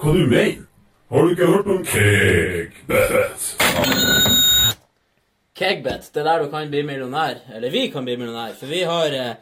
Hva 0.00 0.12
du 0.16 0.26
mener? 0.30 0.64
Har 1.08 1.22
du 1.22 1.30
ikke 1.30 1.46
hørt 1.46 1.66
om 1.70 1.84
Kegbet? 1.86 3.42
Kegbet, 5.54 6.08
det 6.12 6.20
er 6.20 6.24
der 6.26 6.40
du 6.42 6.48
kan 6.50 6.66
bli 6.70 6.80
millionær. 6.82 7.36
Eller 7.54 7.70
vi 7.70 7.84
kan 7.92 8.04
bli 8.04 8.16
millionær, 8.18 8.56
for 8.58 8.66
vi 8.66 8.80
har 8.82 9.14
eh, 9.14 9.36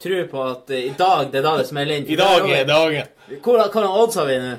tro 0.00 0.22
på 0.30 0.44
at 0.48 0.70
eh, 0.72 0.86
i 0.88 0.94
dag 0.96 1.28
det 1.28 1.42
er 1.42 1.44
da 1.44 1.52
det 1.58 1.66
smeller 1.68 2.00
inn. 2.00 2.06
I 2.08 2.16
dag 2.16 2.48
er 2.48 2.64
dagen. 2.64 3.10
Hvor 3.44 3.60
hva 3.60 3.82
odds 4.00 4.16
har 4.16 4.30
vi 4.30 4.38
nå? 4.40 4.54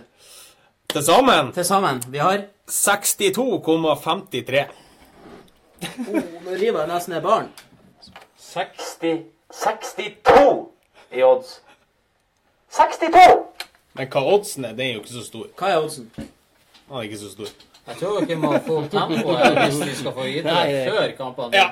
Til 0.94 1.04
sammen 1.08 1.50
Til 1.56 1.66
sammen. 1.66 2.02
Vi 2.14 2.22
har 2.22 2.44
62,53. 2.70 4.62
Nå 6.12 6.52
river 6.62 6.80
jeg 6.84 6.92
nesten 6.92 7.16
ned 7.16 7.24
barn. 7.26 7.50
60 8.52 9.24
62 9.50 10.70
i 11.18 11.26
odds. 11.26 11.58
62! 12.78 13.18
Men 13.98 14.14
hva 14.14 14.22
oddsen 14.36 14.70
er, 14.70 14.78
den 14.78 14.86
er 14.86 14.94
jo 14.94 15.02
ikke 15.02 15.16
så 15.16 15.26
stor. 15.26 15.50
Hva 15.58 15.74
er 15.74 15.82
oddsen? 15.82 16.06
Han 16.92 17.00
er 17.00 17.08
ikke 17.08 17.18
så 17.22 17.30
stor. 17.32 17.52
Jeg 17.88 17.96
tror 17.98 18.26
dere 18.28 18.38
må 18.38 18.50
få 18.66 18.76
tempoet 18.92 19.56
hvis 19.58 19.78
vi 19.88 19.94
skal 19.96 20.14
få 20.18 20.26
det- 20.28 20.44
før 20.92 21.14
kampene. 21.18 21.56
Ja. 21.56 21.70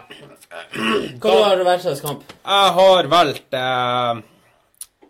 Hva 1.21 1.33
har 1.43 1.59
du 1.59 1.63
vært 1.67 1.83
slags 1.83 2.01
kamp? 2.01 2.23
Jeg 2.45 2.71
har 2.79 3.09
valgt 3.11 3.53
eh, 3.59 4.21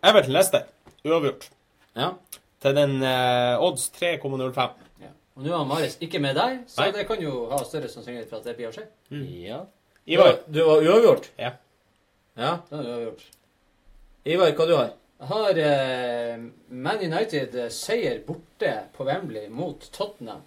Everton 0.09 0.33
Leicester. 0.35 0.65
Uavgjort. 1.05 1.45
Ja. 1.95 2.09
Til 2.59 2.75
den 2.75 2.97
eh, 3.05 3.61
odds 3.63 3.85
3,05. 3.95 4.59
Ja. 5.05 5.13
Og 5.37 5.45
nå 5.45 5.53
er 5.61 5.65
Maris 5.69 5.95
ikke 6.03 6.19
med 6.19 6.35
deg, 6.35 6.57
så 6.67 6.81
Nei. 6.83 6.91
det 6.97 7.05
kan 7.07 7.21
jo 7.23 7.45
ha 7.53 7.61
større 7.63 7.87
sannsynlighet 7.91 8.29
for 8.29 8.41
at 8.41 8.49
det 8.49 8.57
blir 8.57 8.67
å 8.71 8.75
skje. 8.75 8.87
Ja. 9.45 9.61
Ivar. 10.09 10.39
Du 10.51 10.59
var 10.65 10.81
uavgjort? 10.83 11.29
Ja. 11.39 11.53
Ja. 12.35 12.57
Det 12.69 12.75
var 12.81 12.89
uavgjort. 12.95 13.23
Ivar, 14.25 14.51
hva 14.57 14.67
du 14.67 14.75
har? 14.75 14.89
Jeg 15.19 15.27
har 15.27 15.57
eh, 15.59 16.37
Man 16.69 17.01
United 17.03 17.55
eh, 17.59 17.67
seier 17.75 18.21
borte 18.27 18.69
på 18.95 19.03
Wembley 19.03 19.49
mot 19.51 19.89
Tottenham. 19.91 20.41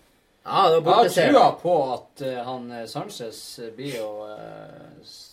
Ja, 0.45 0.71
det 0.73 0.81
var 0.87 1.05
Jeg 1.05 1.13
har 1.13 1.33
trua 1.33 1.51
på 1.61 1.75
at 1.93 2.23
eh, 2.25 2.39
han 2.47 2.71
eh, 2.73 2.87
Sanchez 2.89 3.43
eh, 3.59 3.69
blir 3.77 3.99
å 4.03 4.15
eh, 4.33 4.89
s- 5.05 5.29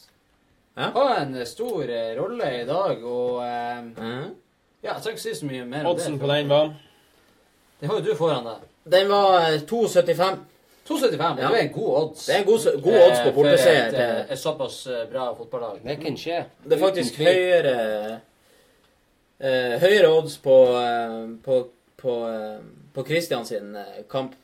Ja. 0.80 0.90
ha 0.95 1.06
en 1.22 1.34
stor 1.45 1.90
eh, 1.90 2.11
rolle 2.16 2.51
i 2.61 2.66
dag, 2.68 3.01
og 3.03 3.40
eh, 3.43 3.80
mm. 3.95 4.30
Ja, 4.84 4.93
jeg 4.93 5.01
trenger 5.03 5.18
ikke 5.18 5.24
si 5.26 5.34
så 5.40 5.48
mye 5.50 5.66
mer 5.68 5.82
om 5.84 5.90
det. 5.90 5.95
Oddsen 5.95 6.19
på 6.22 6.27
den 6.30 6.48
var 6.51 6.69
Det 7.82 7.88
har 7.90 7.98
jo 8.00 8.06
du 8.06 8.14
foran 8.19 8.45
deg. 8.48 8.68
Den 8.92 9.09
var 9.11 9.40
eh, 9.50 9.58
2,75. 9.68 10.40
2,75. 10.88 11.35
Det 11.35 11.43
Ja. 11.43 11.50
er 11.50 11.59
en 11.64 11.74
god 11.74 11.90
odds. 12.03 12.26
Det 12.26 12.35
er 12.35 12.40
en 12.43 12.45
god, 12.51 12.69
god 12.84 13.01
odds 13.08 13.19
på 13.26 13.34
borteseier. 13.40 13.92
Det 13.92 14.00
et, 14.00 14.16
eh, 14.27 14.32
et 14.35 14.40
såpass 14.40 14.77
bra 15.11 15.30
fotballag. 15.35 15.80
Det 15.84 15.98
kan 16.03 16.18
skje. 16.18 16.43
Det 16.64 16.76
er 16.77 16.84
faktisk 16.85 17.19
høyere 17.24 17.76
eh, 19.40 19.77
Høyere 19.82 20.11
odds 20.14 20.38
på 20.43 20.58
eh, 20.80 21.16
på, 21.45 21.61
på, 22.01 22.18
eh, 22.30 22.59
på 22.93 23.06
Christian 23.08 23.45
sin 23.45 23.76
eh, 23.76 24.03
kamp. 24.11 24.35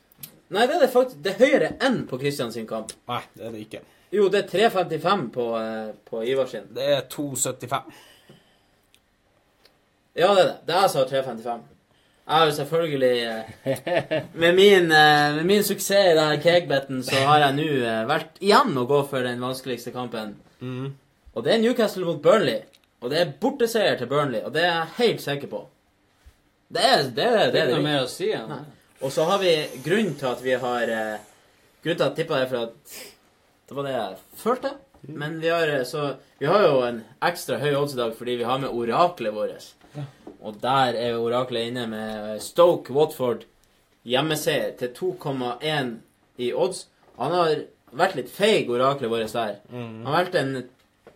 Nei, 0.48 0.66
det 0.66 0.76
er 0.76 0.82
det 0.84 0.92
faktisk 0.92 1.22
Det 1.24 1.32
er 1.34 1.40
høyere 1.42 1.70
enn 1.82 2.04
på 2.06 2.18
Christian 2.22 2.52
sin 2.54 2.66
kamp. 2.70 2.92
Nei, 3.10 3.22
det 3.34 3.46
er 3.48 3.54
det 3.54 3.64
ikke. 3.66 3.84
Jo, 4.14 4.28
det 4.30 4.44
er 4.44 4.68
3,55 4.70 5.24
på, 5.34 5.46
eh, 5.58 5.94
på 6.06 6.22
Ivar 6.24 6.46
sin. 6.50 6.68
Det 6.74 6.84
er 6.96 7.08
2,75. 7.10 7.96
Ja, 10.16 10.28
det 10.34 10.42
er 10.42 10.46
det. 10.46 10.54
Det 10.66 10.76
er 10.76 10.84
altså 10.86 11.04
3,55. 11.10 11.64
Jeg 12.26 12.34
har 12.34 12.46
jo 12.46 12.54
selvfølgelig 12.56 13.18
eh, 13.22 14.22
med, 14.42 14.54
min, 14.54 14.88
eh, 14.90 15.34
med 15.36 15.44
min 15.46 15.62
suksess 15.62 16.12
i 16.12 16.14
denne 16.16 16.40
cakebetten, 16.42 17.02
så 17.06 17.20
har 17.28 17.44
jeg 17.44 17.54
nå 17.58 17.66
eh, 17.86 18.00
vært 18.08 18.40
igjen 18.42 18.72
å 18.80 18.86
gå 18.90 19.02
for 19.10 19.22
den 19.26 19.42
vanskeligste 19.42 19.92
kampen. 19.94 20.34
Mhm. 20.58 20.94
Og 21.36 21.44
det 21.44 21.52
er 21.52 21.60
Newcastle 21.60 22.06
mot 22.08 22.22
Burnley. 22.24 22.62
Og 23.02 23.12
det 23.12 23.20
er 23.20 23.34
borteseier 23.40 23.98
til 24.00 24.08
Burnley, 24.10 24.40
og 24.44 24.54
det 24.54 24.64
er 24.64 24.72
jeg 24.72 24.94
helt 25.00 25.24
sikker 25.24 25.50
på. 25.52 25.62
Det 26.72 26.82
er 26.82 27.02
det. 27.02 27.26
er, 27.26 27.52
det, 27.52 27.60
er 27.60 27.68
er 27.68 27.74
noe 27.76 27.84
mer 27.84 28.02
å 28.04 28.10
si 28.10 28.30
Ja. 28.32 28.46
Og 29.04 29.12
så 29.12 29.26
har 29.28 29.38
vi 29.42 29.52
grunnen 29.84 30.14
til 30.16 30.30
at 30.30 30.40
vi 30.42 30.54
har 30.56 30.88
eh, 30.88 31.24
Grunnen 31.84 31.98
til 32.00 32.06
at 32.06 32.16
jeg 32.16 32.24
tippa 32.24 32.38
det, 32.40 32.48
for 32.48 32.62
at 32.64 32.94
det 33.68 33.76
var 33.76 33.84
det 33.86 33.92
jeg 33.92 34.16
følte. 34.40 34.70
Men 35.06 35.36
vi 35.42 35.50
har, 35.52 35.68
eh, 35.68 35.84
så, 35.84 36.14
vi 36.40 36.48
har 36.48 36.64
jo 36.64 36.80
en 36.86 37.02
ekstra 37.28 37.60
høy 37.60 37.74
odds 37.76 37.94
i 37.94 38.00
dag 38.00 38.14
fordi 38.16 38.38
vi 38.40 38.48
har 38.48 38.58
med 38.62 38.72
oraklet 38.72 39.36
vårt. 39.36 39.68
Og 40.40 40.56
der 40.62 40.96
er 40.98 41.20
oraklet 41.20 41.70
inne 41.70 41.86
med 41.92 42.32
eh, 42.32 42.40
Stoke 42.42 42.94
Watford 42.96 43.44
hjemmeseier 44.06 44.72
til 44.80 44.94
2,1 44.96 45.92
i 46.42 46.52
odds. 46.54 46.86
Han 47.20 47.36
har 47.36 47.54
vært 47.96 48.16
litt 48.18 48.32
feig, 48.32 48.70
oraklet 48.72 49.12
vårt 49.12 49.36
der. 49.36 49.60
Han 49.70 50.12
valgte 50.14 50.42
en 50.42 50.56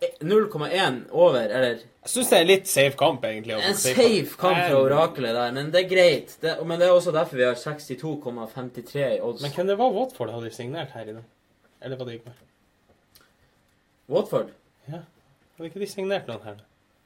0,1 0.01 1.01
over, 1.11 1.39
eller 1.39 1.67
Jeg 2.01 2.09
syns 2.09 2.29
det 2.31 2.37
er 2.37 2.41
en 2.41 2.47
litt 2.49 2.67
safe 2.67 2.97
kamp, 2.97 3.25
egentlig. 3.25 3.53
en 3.53 3.75
safe 3.77 4.37
kamp 4.39 4.57
fra 4.57 4.69
Men- 4.69 4.77
oraklet 4.79 5.35
der, 5.35 5.51
men 5.51 5.71
det 5.71 5.83
er 5.85 5.89
greit. 5.89 6.37
Det, 6.41 6.55
men 6.65 6.79
det 6.79 6.87
er 6.87 6.91
også 6.91 7.11
derfor 7.13 7.37
vi 7.37 7.43
har 7.43 7.53
62,53 7.53 9.17
i 9.17 9.19
odds. 9.21 9.41
Men 9.41 9.51
hvem 9.51 9.67
det 9.67 9.77
var 9.77 9.91
Watford 9.93 10.31
hadde 10.33 10.51
signert 10.53 10.89
her 10.95 11.01
i 11.01 11.13
dag? 11.13 11.23
Eller 11.81 11.97
var 11.97 12.05
det 12.05 12.13
ikke 12.13 12.25
mer? 12.31 12.39
Watford? 14.09 14.49
Hadde 14.89 15.05
ikke 15.69 15.79
de 15.79 15.87
signert 15.87 16.27
noen 16.27 16.41
her? 16.45 16.55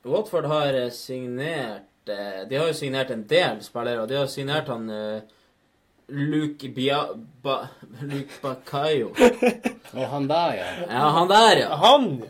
Watford 0.05 0.45
har 0.47 0.73
eh, 0.73 0.91
signert 0.91 2.09
eh, 2.09 2.43
De 2.49 2.55
har 2.55 2.67
jo 2.67 2.73
signert 2.77 3.11
en 3.11 3.23
del 3.27 3.59
spillere, 3.65 4.01
og 4.01 4.09
de 4.09 4.15
har 4.19 4.27
signert 4.31 4.67
han 4.71 4.89
eh, 4.89 5.21
Luke 6.07 6.69
Bia... 6.69 7.01
Ba, 7.43 7.67
Luke 8.01 8.39
Bakayo. 8.41 9.11
Og 9.95 10.07
han 10.11 10.27
der, 10.27 10.53
ja. 10.59 10.65
Ja, 10.89 11.09
han 11.15 11.29
der, 11.29 11.57
ja. 11.63 11.75
Han! 11.81 12.23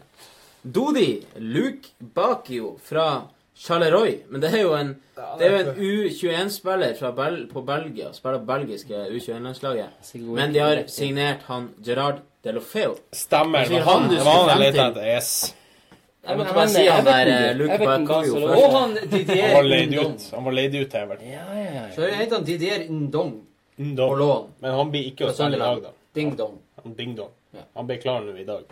Dodi 0.65 1.21
Luke 1.35 1.89
Bakio 1.99 2.77
fra 2.83 3.21
Charleroi. 3.55 4.23
Men 4.29 4.41
det 4.41 4.49
er 4.49 4.63
jo 4.63 4.71
en, 4.73 4.95
det 5.37 5.45
er 5.45 5.51
jo 5.51 5.59
en 5.59 5.75
U21-spiller 5.77 7.11
Bel 7.15 7.37
på 7.51 7.61
Belgia. 7.61 8.09
Spiller 8.13 8.39
på 8.41 8.49
belgiske 8.49 9.03
U21-landslaget. 9.11 10.15
Men 10.25 10.53
de 10.53 10.63
har 10.63 10.81
signert 10.87 11.45
han 11.47 11.69
Gerard 11.85 12.23
Delofeo. 12.43 12.95
Stemmer. 13.13 13.69
Det 13.69 13.79
var 13.79 13.93
han 13.93 14.09
du 14.09 14.17
skulle 14.17 14.73
frem 14.73 14.93
til. 14.97 15.05
Yes. 15.05 15.55
Jeg 16.25 16.37
måtte 16.39 16.53
bare 16.57 16.69
si 16.73 16.87
han 16.89 17.05
der 17.05 17.29
eh, 17.29 17.55
Luke 17.57 17.77
Bakio 17.77 18.33
først. 18.33 18.57
Og 18.57 18.77
han 18.79 18.95
Didier 19.11 19.59
Ndong. 19.91 20.15
Han 20.33 20.45
var 20.49 20.55
leid 20.57 20.75
ut. 20.79 20.93
Var 20.93 21.01
ja, 21.01 21.17
til 21.21 21.27
Everton. 21.27 21.93
Så 21.95 22.09
heter 22.09 22.35
han 22.39 22.45
Didier 22.49 22.87
Ndong. 22.89 23.33
Ndong. 23.77 24.09
På 24.09 24.15
lån. 24.17 24.53
Men 24.65 24.79
han 24.79 24.91
blir 24.91 25.11
ikke 25.13 25.29
å 25.29 25.33
spille 25.35 25.59
i 25.59 25.61
dag, 25.61 25.83
da. 25.85 25.93
Ding 26.15 26.33
dong. 26.39 26.57
Han 26.81 26.97
Ding 26.97 27.13
dong. 27.17 27.29
Han 27.75 27.87
ble 27.89 27.97
klar 28.01 28.23
nå 28.25 28.33
i 28.37 28.45
dag. 28.47 28.65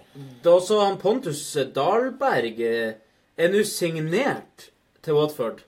Da 0.44 0.56
så 0.64 0.80
han 0.84 0.98
Pontus 1.02 1.42
Dahlberg 1.76 2.60
eh, 2.64 2.96
er 3.38 3.54
nå 3.54 3.64
signert 3.68 4.70
til 5.04 5.18
Watford. 5.18 5.62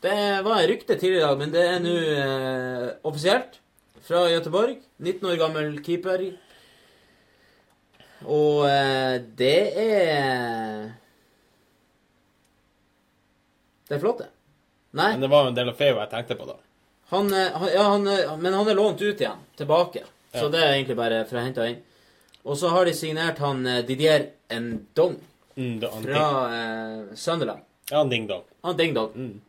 Det 0.00 0.14
var 0.46 0.62
rykte 0.68 0.96
tidligere 0.96 1.20
i 1.20 1.26
dag, 1.28 1.38
men 1.42 1.50
det 1.52 1.64
er 1.68 1.82
nå 1.84 1.96
eh, 1.96 2.86
offisielt. 3.08 3.58
Fra 4.06 4.24
Göteborg. 4.32 4.78
19 4.98 5.26
år 5.28 5.36
gammel 5.42 5.74
keeper. 5.84 6.22
Og 8.26 8.64
eh, 8.68 9.18
det 9.36 9.58
er 9.80 10.88
Det 13.90 13.96
er 13.96 14.02
flott, 14.02 14.18
det. 14.22 14.28
Nei. 14.94 15.12
Men 15.14 15.22
det 15.24 15.30
var 15.30 15.44
jo 15.46 15.50
en 15.52 15.56
del 15.58 15.70
av 15.72 15.78
Feo 15.78 15.96
jeg 15.98 16.10
tenkte 16.12 16.36
på, 16.38 16.46
da. 16.46 16.56
Han, 17.10 17.30
eh, 17.34 17.52
han, 17.58 17.70
ja, 17.74 17.84
han, 17.90 18.06
eh, 18.06 18.32
men 18.38 18.54
han 18.54 18.68
er 18.70 18.76
lånt 18.78 19.00
ut 19.02 19.20
igjen, 19.20 19.40
tilbake. 19.58 20.04
Så 20.32 20.44
Ja. 20.46 20.48
det 20.48 20.60
er 20.62 20.72
egentlig 20.76 20.96
bare 20.96 21.24
for 21.26 21.38
å 21.40 21.42
hente 21.42 21.64
inn. 21.66 21.80
Og 22.44 22.56
så 22.56 22.68
har 22.72 22.84
de 22.88 22.94
signert 22.96 23.38
han 23.38 23.66
eh, 23.66 23.82
Didier 23.86 24.28
Ndong 24.50 25.18
Mm, 25.60 25.80
fra 25.82 26.26
eh, 26.56 27.14
Sunderland. 27.18 27.60
Ja, 27.90 27.98
han 27.98 28.08
Ding 28.08 28.26
dong. 28.30 28.44
Han 28.62 28.76
Ding 28.78 28.94
Dong. 28.94 29.10
Mm. 29.14 29.40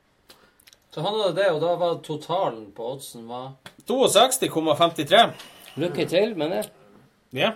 Så 0.91 1.01
han 1.05 1.13
hadde 1.21 1.35
det, 1.37 1.45
og 1.53 1.61
da 1.61 1.75
var 1.79 1.99
totalen 2.03 2.65
på 2.75 2.87
oddsen 2.95 3.27
var 3.29 3.51
62,53. 3.87 5.29
Lykke 5.79 6.05
til 6.09 6.33
med 6.35 6.51
det. 6.51 6.63
Ja. 7.37 7.51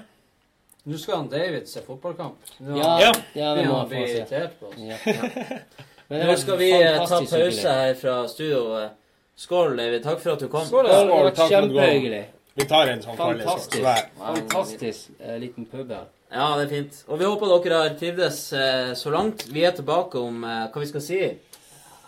Nå 0.85 0.97
skal 1.01 1.17
han 1.23 1.27
David 1.33 1.65
se 1.67 1.81
fotballkamp. 1.83 2.37
Nå 2.63 2.77
Ja, 2.77 2.93
ja, 3.01 3.11
ja, 3.33 3.49
det 3.57 3.65
må 3.67 3.73
har 3.73 3.79
han 3.79 3.89
vi 3.89 3.95
få 3.95 4.07
se. 4.07 4.13
irritert 4.21 4.59
på 4.59 4.65
oss. 4.69 4.77
Ja. 4.77 5.57
Nå 6.29 6.35
skal 6.37 6.57
vi 6.61 6.71
eh, 6.77 7.01
ta 7.09 7.19
pause 7.25 7.75
her 7.81 7.93
fra 7.99 8.15
studio. 8.31 8.89
Skål, 9.35 9.75
David. 9.77 10.03
Takk 10.05 10.21
for 10.21 10.37
at 10.37 10.39
du 10.45 10.47
kom. 10.47 10.63
Skål, 10.69 10.87
Skål. 10.93 11.31
Takk 11.35 11.49
kjempehyggelig. 11.51 12.23
Vi 12.55 12.65
tar 12.69 12.87
en 12.87 13.01
sånn 13.03 13.17
Fantastisk. 13.19 13.81
svær. 13.81 14.05
Fantastisk 14.19 15.09
eh, 15.19 15.37
liten 15.41 15.65
pub 15.67 15.89
her. 15.91 16.05
Ja, 16.31 16.45
det 16.57 16.65
er 16.65 16.71
fint. 16.71 16.99
Og 17.11 17.19
vi 17.19 17.27
håper 17.27 17.51
dere 17.65 17.79
har 17.83 17.95
trivdes 17.99 18.39
eh, 18.55 18.91
så 18.97 19.11
langt. 19.13 19.43
Vi 19.51 19.63
er 19.67 19.75
tilbake 19.75 20.19
om 20.19 20.43
eh, 20.47 20.67
hva 20.71 20.83
vi 20.83 20.87
skal 20.89 21.03
si 21.03 21.19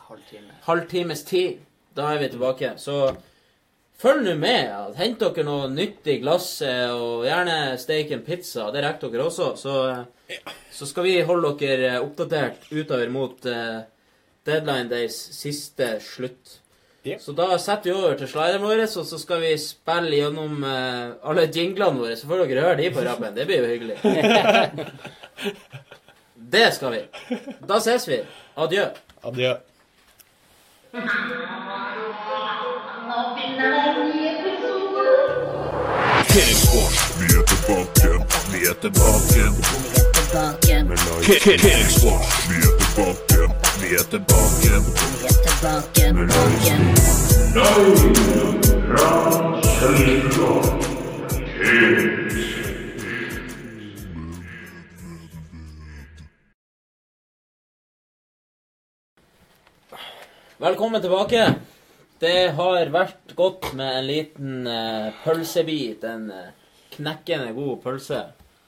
Halvtime. 0.08 0.54
halvtimes 0.68 1.24
tid. 1.28 1.60
Da 1.98 2.14
er 2.14 2.22
vi 2.24 2.30
tilbake. 2.32 2.74
Så 2.80 2.96
følg 4.00 4.24
nå 4.28 4.36
med. 4.40 4.62
Ja. 4.70 4.86
Hent 4.96 5.20
dere 5.24 5.44
noe 5.48 5.68
nyttig 5.74 6.22
glass, 6.24 6.48
eh, 6.64 6.92
og 6.96 7.26
gjerne 7.28 7.58
steik 7.82 8.12
en 8.16 8.24
pizza. 8.28 8.70
Det 8.72 8.84
rekker 8.86 9.12
dere 9.14 9.28
også. 9.28 9.50
Så, 9.60 9.76
eh, 9.92 10.54
så 10.72 10.88
skal 10.88 11.08
vi 11.10 11.18
holde 11.28 11.54
dere 11.60 11.92
eh, 11.98 12.00
oppdatert 12.04 12.70
utover 12.72 13.12
mot 13.12 13.46
eh, 13.52 13.82
deadline 14.48 14.88
days 14.92 15.18
siste 15.36 15.98
slutt. 16.04 16.60
Så 17.22 17.32
da 17.38 17.48
setter 17.62 17.90
vi 17.92 17.96
over 17.96 18.18
til 18.20 18.30
slideren 18.32 18.66
vår, 18.66 18.84
og 18.88 19.06
så 19.12 19.20
skal 19.22 19.42
vi 19.44 19.54
spille 19.62 20.20
gjennom 20.20 20.64
uh, 20.66 21.16
alle 21.30 21.48
jinglene 21.48 22.02
våre. 22.04 22.18
Så 22.20 22.30
får 22.30 22.46
dere 22.46 22.66
høre 22.68 22.82
de 22.82 22.92
på 22.96 23.06
rabben. 23.08 23.36
Det 23.38 23.48
blir 23.50 23.64
jo 23.64 23.72
hyggelig. 23.72 23.98
Det 26.58 26.74
skal 26.74 26.92
vi. 26.92 27.02
Da 27.68 27.80
ses 27.84 28.08
vi. 28.08 28.22
Adjø. 28.56 28.86
Adjø. 29.28 29.54
Kicksport, 36.28 36.94
vi 37.20 37.26
er 37.36 37.44
tilbake. 37.50 38.10
Vi 38.52 38.60
er 38.66 38.74
tilbake. 38.82 39.42
Kicksport, 41.26 42.30
vi 42.50 42.58
er 42.64 42.78
tilbake. 42.80 43.68
Vi 43.82 43.96
er 43.96 44.04
tilbake. 44.12 44.70
Tilbake. 45.46 46.14
Tilbake. 46.14 46.97
Velkommen 47.58 48.14
tilbake. 61.02 61.56
Det 62.20 62.52
har 62.54 62.90
vært 62.94 63.34
godt 63.34 63.74
med 63.74 63.90
en 63.90 64.06
liten 64.06 64.68
eh, 64.70 65.10
pølsebit. 65.24 66.04
En 66.06 66.30
eh, 66.30 66.54
knekkende 66.94 67.58
god 67.58 67.82
pølse. 67.82 68.22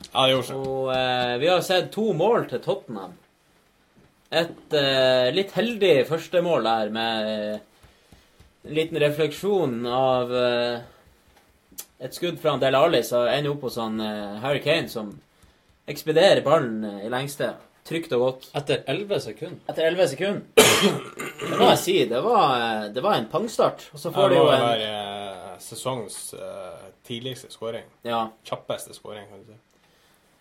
Ja, 0.09 0.26
det 0.26 0.34
gjorde 0.34 0.50
seg. 0.50 0.66
Og 0.66 0.90
eh, 0.98 1.38
vi 1.38 1.45
har 1.53 1.61
sett 1.61 1.93
to 1.93 2.09
mål 2.18 2.50
til 2.50 2.66
Tottenham. 2.66 3.14
Et 4.34 4.82
eh, 4.82 5.30
litt 5.38 5.53
heldig 5.53 6.09
førstemål 6.09 6.66
der 6.74 6.90
med 6.98 7.68
liten 8.75 8.99
refleksjon 9.01 9.85
av 9.85 10.33
eh, 10.35 10.81
et 11.99 12.15
skudd 12.15 12.39
fra 12.41 12.56
en 12.56 12.64
Del 12.64 12.77
Alli 12.77 13.01
som 13.06 13.27
ender 13.27 13.53
opp 13.53 13.65
hos 13.67 13.80
han 13.81 13.99
eh, 14.03 14.38
Harry 14.43 14.61
Kane, 14.64 14.89
som 14.91 15.14
ekspederer 15.89 16.43
ballen 16.45 16.83
eh, 16.88 17.06
i 17.07 17.11
lengste. 17.14 17.53
Trygt 17.89 18.11
og 18.14 18.22
godt. 18.22 18.49
Etter 18.59 18.83
11 18.91 19.22
sekunder. 19.23 19.61
Etter 19.72 19.88
11 19.88 20.11
sekunder. 20.11 20.41
Det 21.39 21.56
må 21.56 21.72
jeg 21.72 21.80
si. 21.81 21.95
Det 22.11 22.19
var, 22.22 22.89
det 22.93 23.01
var 23.01 23.17
en 23.17 23.30
pangstart. 23.31 23.88
Og 23.95 24.01
så 24.01 24.11
Det 24.11 24.17
får 24.19 24.30
de 24.30 24.38
jo 24.38 24.43
en 24.51 24.65
være 24.67 25.56
sesongens 25.64 26.19
tidligste 27.07 27.49
skåring. 27.49 27.88
Ja. 28.06 28.27
Kjappeste 28.45 28.93
skåring, 28.93 29.25
kan 29.31 29.41
du 29.41 29.49
si. 29.49 29.57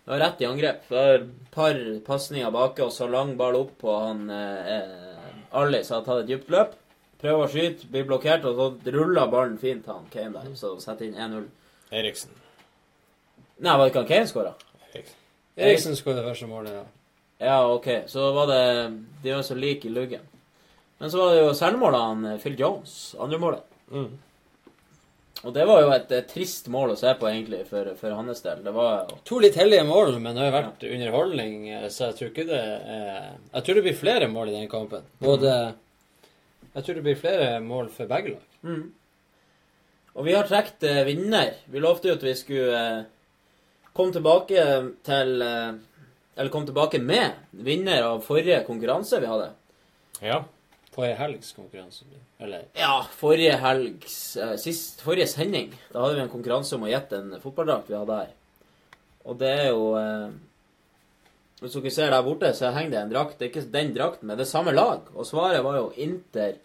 Det 0.09 0.13
var 0.15 0.21
rett 0.23 0.39
i 0.41 0.45
angrep. 0.45 0.85
Det 0.89 0.95
var 0.95 1.15
et 1.15 1.25
par 1.53 1.79
pasninger 2.05 2.53
bak, 2.53 2.79
og 2.81 2.93
så 2.93 3.05
lang 3.05 3.35
ball 3.37 3.57
opp 3.59 3.75
på 3.81 3.93
han 3.93 4.23
eh, 4.33 5.51
Ali, 5.53 5.83
som 5.85 5.99
har 5.99 6.07
tatt 6.07 6.23
et 6.23 6.31
dypt 6.31 6.49
løp. 6.49 6.71
Prøver 7.19 7.43
å 7.43 7.49
skyte, 7.51 7.87
blir 7.91 8.05
blokkert, 8.07 8.45
og 8.47 8.55
så 8.55 8.93
ruller 8.95 9.31
ballen 9.31 9.57
fint 9.59 9.83
til 9.83 9.95
han 9.95 10.07
Kane 10.13 10.31
der. 10.37 10.53
Så 10.55 10.77
setter 10.79 11.09
inn 11.09 11.17
1-0. 11.19 11.49
Eriksen. 11.99 12.31
Nei, 13.59 13.73
var 13.73 13.83
det 13.83 13.91
ikke 13.91 14.03
han 14.05 14.11
Kane 14.13 14.29
skåra? 14.29 14.53
Eriksen 15.59 15.97
skåret 15.99 16.21
det 16.21 16.29
første 16.29 16.47
målet, 16.47 16.77
ja. 16.77 16.85
Ja, 17.39 17.59
OK. 17.71 17.87
Så 18.07 18.31
var 18.35 18.47
det 18.47 18.63
De 19.23 19.31
var 19.31 19.41
så 19.41 19.55
like 19.55 19.87
i 19.87 19.91
luggen. 19.91 20.23
Men 20.97 21.11
så 21.11 21.17
var 21.17 21.33
det 21.33 21.43
jo 21.43 21.51
selvmålet 21.55 22.01
han 22.03 22.25
eh, 22.27 22.39
Phil 22.39 22.57
Jones. 22.59 22.95
Andre 23.19 23.39
målet. 23.39 23.67
Mm. 23.91 24.09
Og 25.39 25.53
det 25.55 25.63
var 25.69 25.79
jo 25.79 25.91
et, 25.95 26.09
et, 26.11 26.27
trist 26.27 26.67
mål 26.67 26.93
å 26.93 26.97
se 26.99 27.13
på, 27.15 27.27
egentlig, 27.29 27.61
for, 27.69 27.93
for 27.99 28.11
hans 28.11 28.43
del. 28.43 28.59
Det 28.65 28.73
var 28.75 29.05
jo 29.07 29.19
To 29.29 29.39
litt 29.39 29.55
hellige 29.55 29.85
mål, 29.87 30.17
men 30.19 30.35
det 30.35 30.43
har 30.43 30.49
jo 30.49 30.55
vært 30.57 30.83
underholdning, 30.89 31.69
eh, 31.71 31.85
så 31.87 32.09
jeg 32.09 32.17
tror 32.17 32.31
ikke 32.33 32.47
det 32.49 32.59
er 32.59 33.29
Jeg 33.29 33.63
tror 33.63 33.79
det 33.79 33.85
blir 33.87 34.01
flere 34.01 34.27
mål 34.31 34.51
i 34.51 34.57
den 34.57 34.67
kampen. 34.71 35.07
Både 35.23 35.53
Jeg 36.79 36.85
tror 36.85 36.95
det 36.95 37.03
blir 37.03 37.19
flere 37.19 37.47
mål 37.59 37.89
for 37.91 38.07
begge 38.07 38.37
lag. 38.37 38.43
Mm. 38.63 38.85
Og 40.15 40.25
vi 40.25 40.35
har 40.35 40.47
trukket 40.47 40.85
eh, 40.87 41.01
vinner. 41.07 41.49
Vi 41.67 41.81
lovte 41.83 42.07
jo 42.07 42.15
at 42.15 42.23
vi 42.23 42.35
skulle 42.39 42.79
eh, 42.79 43.09
komme 43.91 44.15
tilbake 44.15 44.63
til 45.03 45.43
eh, 45.43 45.73
Eller 46.39 46.51
komme 46.53 46.69
tilbake 46.69 47.01
med 47.03 47.35
vinner 47.51 48.05
av 48.13 48.21
forrige 48.23 48.61
konkurranse 48.63 49.19
vi 49.19 49.27
hadde. 49.27 49.49
Ja. 50.23 50.37
Forrige 50.95 51.19
helgs 51.19 51.51
konkurranse. 51.51 52.07
Eller 52.39 52.63
Ja, 52.79 53.01
forrige 53.11 53.57
helgs 53.59 54.37
eh, 54.39 54.55
sist, 54.55 55.03
Forrige 55.03 55.27
sending. 55.27 55.73
Da 55.91 56.05
hadde 56.05 56.15
vi 56.15 56.23
en 56.23 56.31
konkurranse 56.31 56.79
om 56.79 56.87
å 56.87 56.93
gjette 56.93 57.19
en 57.19 57.35
fotballdrakt 57.43 57.91
vi 57.91 57.99
hadde 57.99 58.21
her. 58.21 58.31
Og 59.27 59.35
det 59.43 59.51
er 59.65 59.67
jo 59.73 59.91
eh, 59.99 60.31
Hvis 61.59 61.75
dere 61.75 61.91
ser 61.91 62.15
der 62.15 62.23
borte, 62.23 62.53
så 62.55 62.71
henger 62.71 62.95
det 62.95 63.03
en 63.03 63.13
drakt. 63.13 63.35
Det 63.35 63.49
er 63.49 63.51
ikke 63.51 63.67
den 63.75 63.93
drakten, 63.95 64.31
men 64.31 64.39
det 64.39 64.47
er 64.47 64.51
samme 64.55 64.71
lag. 64.71 65.11
Og 65.11 65.27
svaret 65.27 65.59
var 65.63 65.75
jo 65.75 65.89
Inter 65.99 66.55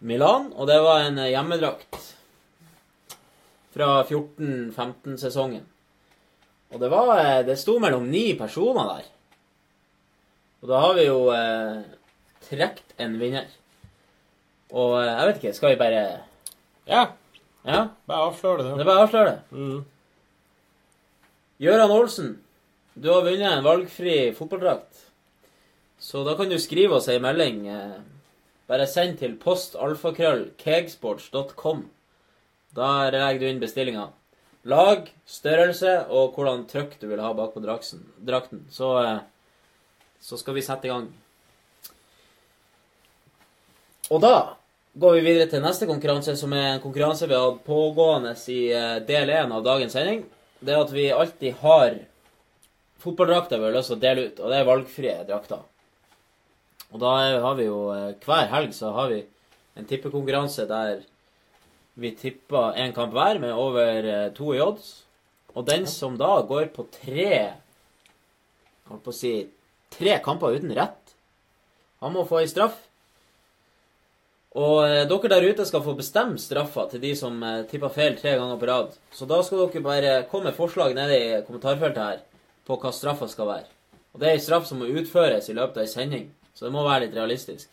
Milan, 0.00 0.50
og 0.56 0.66
det 0.68 0.80
var 0.82 1.04
en 1.06 1.18
eh, 1.18 1.30
hjemmedrakt 1.32 1.96
fra 3.74 3.88
14-15-sesongen. 4.06 5.64
Og 6.74 6.80
det 6.82 6.90
var 6.92 7.12
eh, 7.18 7.42
Det 7.46 7.56
sto 7.58 7.78
mellom 7.82 8.06
ni 8.10 8.34
personer 8.38 8.90
der. 8.96 9.10
Og 10.62 10.70
da 10.70 10.80
har 10.80 10.94
vi 10.98 11.06
jo 11.06 11.18
eh, 11.34 11.82
trukket 12.48 12.94
en 13.04 13.18
vinner. 13.20 13.48
Og 14.74 14.96
eh, 15.00 15.10
jeg 15.10 15.26
vet 15.28 15.40
ikke, 15.42 15.56
skal 15.58 15.74
vi 15.74 15.80
bare 15.82 16.04
Ja. 16.88 17.04
Ja? 17.64 17.82
Bare 18.06 18.28
avslør 18.28 18.58
det, 18.60 18.70
Det 18.74 18.84
er 18.84 18.90
bare 18.90 19.04
avsløre 19.06 19.30
det. 19.30 19.38
Mm. 19.56 19.84
Gøran 21.64 21.90
Olsen, 21.94 22.32
du 22.94 23.08
har 23.08 23.22
vunnet 23.24 23.52
en 23.54 23.64
valgfri 23.64 24.16
fotballdrakt. 24.36 25.00
Så 25.98 26.24
da 26.26 26.34
kan 26.36 26.50
du 26.50 26.58
skrive 26.60 26.98
oss 26.98 27.08
ei 27.08 27.20
melding. 27.22 27.62
eh, 27.68 28.00
Bare 28.70 28.86
send 28.88 29.18
til 29.20 29.32
postalfakrøllcakesports.com. 29.42 31.80
Da 32.74 33.10
legger 33.12 33.40
du 33.40 33.46
inn 33.50 33.62
bestillinga. 33.62 34.06
Lag, 34.64 35.12
størrelse 35.28 36.06
og 36.08 36.32
hvordan 36.34 36.64
trykk 36.70 37.00
du 37.02 37.06
vil 37.10 37.20
ha 37.20 37.34
bakpå 37.36 37.60
drakten. 37.60 38.60
Så, 38.72 38.88
eh, 39.02 39.18
så 40.20 40.36
skal 40.40 40.54
vi 40.56 40.62
sette 40.64 40.86
i 40.88 40.90
gang. 40.90 41.12
Og 44.10 44.20
da 44.20 44.56
går 44.94 45.12
vi 45.14 45.20
videre 45.20 45.50
til 45.50 45.62
neste 45.64 45.86
konkurranse, 45.86 46.36
som 46.36 46.52
er 46.52 46.74
en 46.74 46.80
konkurranse 46.80 47.26
vi 47.28 47.34
har 47.36 47.50
hatt 47.50 47.64
pågående 47.66 48.34
i 48.48 48.72
eh, 48.72 49.00
del 49.04 49.28
én 49.28 49.52
av 49.52 49.64
dagens 49.64 49.92
sending. 49.92 50.24
Det 50.60 50.72
er 50.72 50.80
at 50.80 50.92
vi 50.92 51.12
alltid 51.12 51.54
har 51.60 51.98
fotballdrakter 53.04 53.58
vi 53.58 53.68
har 53.68 53.76
lyst 53.76 53.92
til 53.92 53.98
å 53.98 54.00
dele 54.00 54.26
ut, 54.28 54.40
og 54.40 54.50
det 54.50 54.58
er 54.58 54.68
valgfrie 54.68 55.16
drakter. 55.28 55.60
Og 56.94 57.00
da 57.02 57.14
har 57.42 57.56
vi 57.58 57.66
jo 57.66 57.88
eh, 57.90 58.14
hver 58.22 58.46
helg 58.52 58.74
så 58.76 58.92
har 58.94 59.10
vi 59.10 59.24
en 59.74 59.86
tippekonkurranse 59.90 60.68
der 60.70 61.02
vi 61.98 62.12
tipper 62.14 62.78
én 62.78 62.94
kamp 62.94 63.14
hver 63.14 63.40
med 63.42 63.54
over 63.54 64.06
eh, 64.06 64.30
to 64.34 64.54
i 64.54 64.62
odds. 64.62 65.02
Og 65.58 65.66
den 65.66 65.88
som 65.90 66.14
da 66.18 66.38
går 66.46 66.70
på 66.74 66.86
tre 66.94 67.58
Holdt 68.84 69.00
på 69.00 69.12
å 69.14 69.16
si 69.16 69.30
tre 69.94 70.18
kamper 70.20 70.58
uten 70.58 70.74
rett, 70.76 71.14
han 72.04 72.12
må 72.12 72.26
få 72.28 72.42
ei 72.42 72.48
straff. 72.50 72.74
Og 74.60 74.82
eh, 74.84 75.06
dere 75.08 75.30
der 75.32 75.46
ute 75.48 75.64
skal 75.64 75.82
få 75.86 75.94
bestemme 75.96 76.36
straffa 76.38 76.84
til 76.90 77.00
de 77.00 77.14
som 77.16 77.40
tipper 77.70 77.94
feil 77.94 78.18
tre 78.18 78.36
ganger 78.36 78.60
på 78.60 78.68
rad. 78.68 78.92
Så 79.08 79.24
da 79.30 79.40
skal 79.42 79.64
dere 79.64 79.82
bare 79.86 80.12
komme 80.28 80.50
med 80.50 80.58
forslag 80.58 80.92
nede 80.94 81.16
i 81.16 81.40
kommentarfeltet 81.46 82.02
her 82.04 82.20
på 82.68 82.76
hva 82.76 82.92
straffa 82.92 83.30
skal 83.32 83.50
være. 83.54 83.70
Og 84.12 84.20
det 84.20 84.28
er 84.28 84.36
ei 84.36 84.44
straff 84.44 84.68
som 84.68 84.84
må 84.84 84.92
utføres 85.00 85.48
i 85.48 85.56
løpet 85.56 85.80
av 85.80 85.86
ei 85.88 85.94
sending, 85.94 86.28
så 86.54 86.66
det 86.66 86.74
må 86.74 86.84
være 86.86 87.06
litt 87.06 87.16
realistisk. 87.18 87.70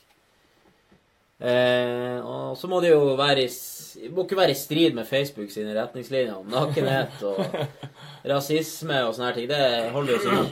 Eh, 1.41 2.17
og 2.21 2.53
så 2.57 2.69
må 2.69 2.83
det 2.83 2.91
jo 2.91 3.15
være 3.17 3.47
i, 3.47 4.09
må 4.13 4.27
ikke 4.27 4.37
være 4.37 4.53
i 4.53 4.59
strid 4.59 4.93
med 4.93 5.09
Facebook 5.09 5.49
sine 5.49 5.73
retningslinjer 5.73 6.35
om 6.37 6.49
nakenhet 6.53 7.23
og 7.25 7.39
rasisme 8.31 8.99
og 9.07 9.15
sånne 9.15 9.31
her 9.31 9.39
ting. 9.39 9.49
Det 9.49 9.93
holder 9.95 10.17
oss 10.19 10.27
unna. 10.29 10.47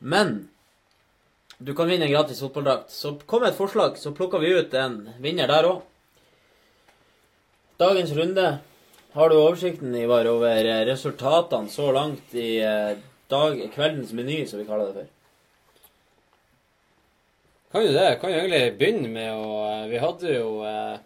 Men 0.00 0.32
du 1.58 1.72
kan 1.74 1.88
vinne 1.88 2.08
en 2.08 2.12
gratis 2.12 2.42
fotballdrakt. 2.42 2.90
Så 2.92 3.14
kom 3.26 3.44
med 3.44 3.54
et 3.54 3.58
forslag, 3.58 3.98
så 3.98 4.14
plukker 4.14 4.42
vi 4.42 4.54
ut 4.58 4.74
en 4.74 5.04
vinner 5.22 5.50
der 5.50 5.70
òg. 5.70 5.84
Dagens 7.80 8.14
runde. 8.16 8.48
Har 9.16 9.30
du 9.30 9.38
oversikten, 9.38 9.94
Ivar, 9.96 10.26
over 10.28 10.66
resultatene 10.84 11.70
så 11.72 11.88
langt 11.94 12.34
i 12.36 12.58
eh, 12.60 12.98
dag, 13.32 13.62
kveldens 13.72 14.12
meny, 14.12 14.42
som 14.48 14.60
vi 14.60 14.66
kaller 14.68 14.90
det 14.90 14.98
for? 14.98 15.12
Kan 17.72 17.82
jo 17.86 17.92
det. 17.92 18.06
Kan 18.20 18.30
jo 18.32 18.38
egentlig 18.44 18.78
begynne 18.78 19.08
med 19.10 19.32
å 19.34 19.56
eh, 19.66 19.86
Vi 19.90 19.98
hadde 20.02 20.34
jo 20.36 20.50
eh, 20.64 20.96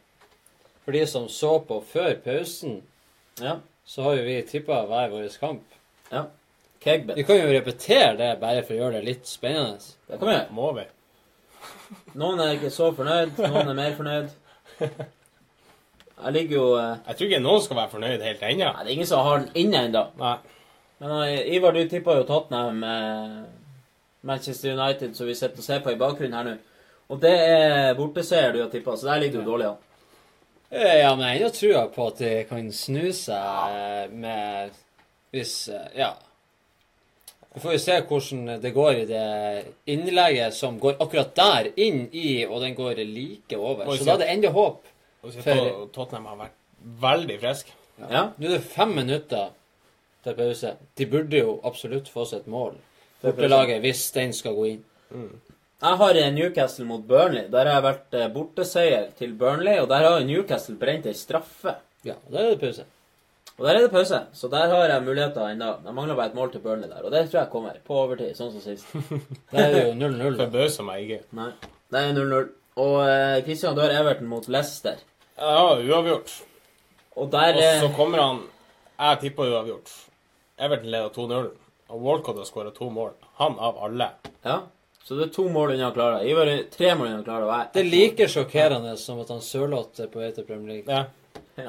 For 0.84 0.92
de 0.96 1.04
som 1.08 1.28
så 1.32 1.54
på 1.66 1.80
før 1.92 2.14
pausen, 2.24 2.80
Ja. 3.40 3.56
så 3.86 4.02
har 4.06 4.18
jo 4.18 4.24
vi 4.26 4.36
tippa 4.48 4.82
hver 4.86 5.10
vår 5.12 5.28
kamp. 5.40 5.64
ja. 6.12 6.26
Kegbet. 6.80 7.16
Vi 7.16 7.24
kan 7.28 7.36
jo 7.36 7.50
repetere 7.52 8.14
det 8.16 8.28
bare 8.40 8.62
for 8.64 8.72
å 8.72 8.78
gjøre 8.78 8.94
det 9.00 9.04
litt 9.04 9.26
spennende. 9.28 9.76
Det 10.08 10.16
kan 10.18 10.28
vi. 10.30 10.36
Må 10.56 10.70
vi? 10.78 10.84
Noen 12.16 12.40
er 12.40 12.54
ikke 12.56 12.70
så 12.72 12.86
fornøyd, 12.96 13.34
noen 13.36 13.68
er 13.68 13.76
mer 13.76 13.92
fornøyd. 13.98 14.30
Jeg 16.20 16.32
ligger 16.36 16.56
jo 16.56 16.64
eh, 16.80 16.94
Jeg 17.06 17.16
tror 17.18 17.28
ikke 17.28 17.42
noen 17.44 17.62
skal 17.64 17.76
være 17.82 17.92
fornøyd 17.94 18.24
helt 18.24 18.42
ennå. 18.48 18.70
Nei, 18.72 18.84
det 18.84 18.88
er 18.90 18.96
ingen 18.96 19.10
som 19.10 19.26
har 19.26 19.42
den 19.42 19.52
inne 19.60 19.82
ennå. 19.90 20.06
Men 21.00 21.14
Ivar, 21.52 21.76
du 21.76 21.84
tippa 21.88 22.16
jo 22.18 22.24
Tottenham 22.28 22.80
eh, 22.84 23.36
Manchester 24.22 24.74
United, 24.76 25.14
som 25.16 25.26
vi 25.26 25.34
sitter 25.34 25.58
og 25.58 25.64
ser 25.64 25.80
på 25.84 25.92
i 25.94 25.98
bakgrunnen 26.00 26.34
her 26.36 26.44
nå. 26.50 26.56
Og 27.10 27.20
det 27.22 27.32
er 27.40 27.94
borteseier 27.98 28.52
du 28.54 28.60
har 28.62 28.68
tippa, 28.70 28.96
så 28.96 29.08
der 29.10 29.20
ligger 29.24 29.40
du 29.42 29.50
dårlig 29.50 29.66
an. 29.70 29.78
Eh, 30.70 30.98
Ja, 31.00 31.14
men 31.16 31.32
jeg 31.34 31.42
har 31.42 31.54
trua 31.56 31.86
på 31.94 32.06
at 32.12 32.18
de 32.22 32.44
kan 32.48 32.68
snu 32.72 33.08
seg 33.12 33.74
eh, 33.74 34.10
med 34.12 34.70
Hvis 35.32 35.68
eh, 35.68 35.88
Ja. 35.98 36.12
Vi 37.54 37.60
får 37.64 37.72
jo 37.74 37.78
se 37.82 37.96
hvordan 38.06 38.60
det 38.62 38.70
går 38.76 38.92
i 39.00 39.06
det 39.08 39.64
innlegget 39.90 40.54
som 40.54 40.76
går 40.78 41.00
akkurat 41.02 41.32
der, 41.34 41.70
inn 41.82 42.04
i, 42.14 42.44
og 42.46 42.60
den 42.62 42.76
går 42.78 43.00
like 43.02 43.56
over. 43.58 43.90
Så 43.96 44.04
da 44.06 44.12
er 44.14 44.18
det 44.22 44.28
enda 44.36 44.52
håp. 44.54 44.84
For- 45.22 45.88
Tottenham 45.92 46.26
har 46.30 46.36
vært 46.44 46.54
veldig 47.02 47.40
frisk. 47.42 47.72
Ja. 48.06 48.28
Nå 48.38 48.46
er 48.46 48.54
det 48.54 48.62
fem 48.70 48.94
minutter 48.94 49.50
til 50.22 50.34
pause. 50.38 50.76
De 50.96 51.06
burde 51.10 51.42
jo 51.42 51.56
absolutt 51.66 52.06
få 52.08 52.22
seg 52.30 52.44
et 52.44 52.46
mål. 52.54 52.78
Bortelaget, 53.22 53.80
hvis 53.84 54.06
den 54.14 54.32
skal 54.36 54.54
gå 54.56 54.66
inn. 54.74 54.84
Jeg 55.80 55.96
har 56.02 56.16
eh, 56.20 56.30
Newcastle 56.32 56.84
mot 56.88 57.02
Burnley. 57.08 57.46
Der 57.52 57.68
har 57.68 57.78
jeg 57.78 57.86
vært 57.88 58.16
eh, 58.16 58.30
borteseier 58.32 59.10
til 59.18 59.34
Burnley, 59.40 59.78
og 59.80 59.88
der 59.88 60.06
har 60.06 60.24
Newcastle 60.28 60.76
brent 60.80 61.08
ei 61.08 61.16
straffe. 61.16 61.76
Ja, 62.04 62.16
og 62.26 62.32
der 62.34 62.46
er 62.46 62.54
det 62.54 62.60
pause. 62.60 62.84
Og 63.58 63.66
der 63.66 63.74
er 63.74 63.84
det 63.84 63.90
pause, 63.92 64.22
så 64.32 64.48
der 64.48 64.72
har 64.72 64.86
jeg 64.88 65.04
muligheter 65.04 65.48
ennå. 65.52 65.70
Jeg 65.84 65.94
mangler 65.94 66.16
bare 66.16 66.32
et 66.32 66.36
mål 66.36 66.52
til 66.52 66.62
Burnley 66.64 66.88
der, 66.88 67.02
og 67.04 67.12
det 67.12 67.26
tror 67.28 67.42
jeg 67.42 67.52
kommer. 67.52 67.76
På 67.84 67.98
overtid, 68.04 68.32
sånn 68.38 68.52
som 68.54 68.64
sist. 68.64 68.88
det 69.52 69.64
er 69.66 69.76
jo 69.90 69.96
0-0. 70.00 70.38
Forbauser 70.40 70.86
meg 70.86 71.04
ikke. 71.04 71.20
Nei. 71.36 71.50
Det 71.92 72.04
er 72.04 72.14
0-0. 72.16 72.52
Og 72.80 72.96
eh, 73.04 73.40
Christian, 73.44 73.76
du 73.76 73.82
har 73.84 73.92
Everton 73.92 74.30
mot 74.30 74.48
Leicester. 74.48 75.00
Ja, 75.36 75.76
uavgjort. 75.76 76.32
Og 77.16 77.28
der 77.32 77.56
Og 77.56 77.64
så 77.64 77.88
eh, 77.88 77.96
kommer 77.96 78.20
han 78.22 78.40
Jeg 79.00 79.18
tipper 79.26 79.52
uavgjort. 79.52 79.92
Everton 80.60 80.92
leder 80.92 81.12
2-0. 81.16 81.50
Og 81.90 82.02
Walcott 82.04 82.36
har 82.38 82.44
skåra 82.48 82.70
to 82.74 82.90
mål. 82.90 83.12
Han 83.40 83.58
av 83.58 83.78
alle. 83.84 84.10
Ja. 84.46 84.60
Så 85.04 85.16
det 85.18 85.24
er 85.28 85.32
to 85.34 85.48
mål 85.50 85.72
unna 85.74 85.88
å 85.90 85.94
klare 85.94 86.20
det. 86.20 86.28
Ivar 86.30 86.46
er 86.52 86.62
tre 86.70 86.92
mål 86.94 87.08
unna 87.08 87.22
å 87.22 87.24
klare 87.26 87.40
det. 87.40 87.48
og 87.48 87.56
jeg- 87.58 87.72
Det 87.72 87.80
er 87.80 87.90
like 87.90 88.28
sjokkerende 88.28 88.96
som 88.98 89.20
at 89.20 89.28
han 89.28 89.40
Sørloth 89.40 90.00
er 90.00 90.06
på 90.06 90.20
vei 90.20 90.30
til 90.32 90.44
Premier 90.44 90.74
League. 90.74 90.86
Ja. 90.88 91.04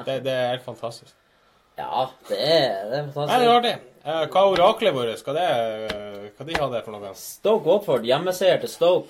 Det, 0.04 0.22
det 0.24 0.32
er 0.32 0.48
helt 0.56 0.64
fantastisk. 0.64 1.12
Ja, 1.78 2.08
det 2.28 2.38
er, 2.38 2.90
det 2.90 2.98
er 2.98 3.26
Nei, 3.26 3.38
det 3.38 3.48
er 3.48 3.56
artig. 3.58 3.74
Eh, 4.04 4.26
Hva 4.26 4.40
er 4.42 4.52
oraklet 4.56 4.94
vårt? 4.94 5.18
Skal 5.18 5.34
det 5.34 5.48
eh, 5.48 6.30
Hva 6.36 6.46
de 6.46 6.54
har 6.58 6.70
det 6.70 6.84
for 6.84 6.92
noe? 6.92 7.14
Stoke 7.14 7.64
Watford, 7.66 8.04
hjemmeseier 8.04 8.60
til 8.60 8.68
Stoke. 8.68 9.08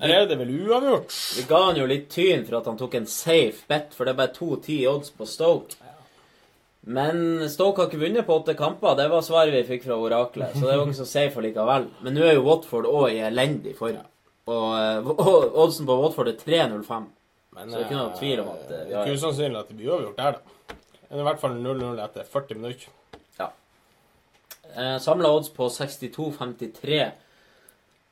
Eller 0.00 0.22
er 0.22 0.26
det 0.30 0.38
vel 0.38 0.48
uavgjort? 0.66 1.12
Vi 1.36 1.42
ga 1.48 1.58
han 1.66 1.76
jo 1.76 1.86
litt 1.86 2.08
tyn 2.10 2.46
for 2.46 2.56
at 2.60 2.66
han 2.70 2.78
tok 2.80 2.94
en 2.94 3.06
safe 3.06 3.66
bet, 3.68 3.92
for 3.92 4.04
det 4.04 4.12
er 4.14 4.20
bare 4.26 4.34
2-10 4.36 4.86
odds 4.88 5.10
på 5.10 5.26
Stoke. 5.28 5.76
Men 6.86 7.48
Stoke 7.52 7.82
har 7.82 7.90
ikke 7.90 8.00
vunnet 8.00 8.26
på 8.26 8.38
åtte 8.40 8.54
kamper. 8.56 8.96
Det 8.96 9.08
var 9.12 9.24
svaret 9.24 9.52
vi 9.52 9.64
fikk 9.68 9.84
fra 9.84 9.98
oraklet. 10.00 10.54
Så 10.56 10.64
det 10.64 10.76
var 10.78 10.86
ikke 10.86 11.00
så 11.02 11.08
safe 11.08 11.42
likevel. 11.44 11.90
Men 12.04 12.16
nå 12.16 12.24
er 12.24 12.38
jo 12.38 12.46
Watford 12.46 12.88
òg 12.88 13.10
i 13.12 13.20
elendig 13.28 13.74
form. 13.78 13.98
Og, 14.50 14.68
eh, 14.78 15.10
og 15.12 15.58
oddsen 15.66 15.86
på 15.86 15.98
Watford 16.00 16.32
er 16.32 16.38
3-0-5. 16.40 17.10
Så 17.50 17.66
det 17.66 17.76
er 17.76 17.84
ikke 17.84 17.98
noe 17.98 18.08
eh, 18.08 18.16
tvil 18.18 18.40
om 18.44 18.48
at, 18.54 18.64
eh, 18.64 18.86
vi 18.86 18.94
Det 18.94 18.96
er 18.96 19.04
ikke 19.10 19.20
usannsynlig 19.20 19.60
at 19.60 19.68
det 19.68 19.76
blir 19.76 19.92
overgjort 19.92 20.22
der, 20.22 20.38
da. 20.38 20.76
Er 21.10 21.20
i 21.20 21.26
hvert 21.26 21.42
fall 21.42 21.58
0-0 21.58 22.00
etter 22.06 22.26
40 22.32 22.60
minutter. 22.60 22.96
Eh, 24.76 24.98
Samla 25.02 25.30
odds 25.34 25.50
på 25.50 25.68
62-53. 25.68 27.10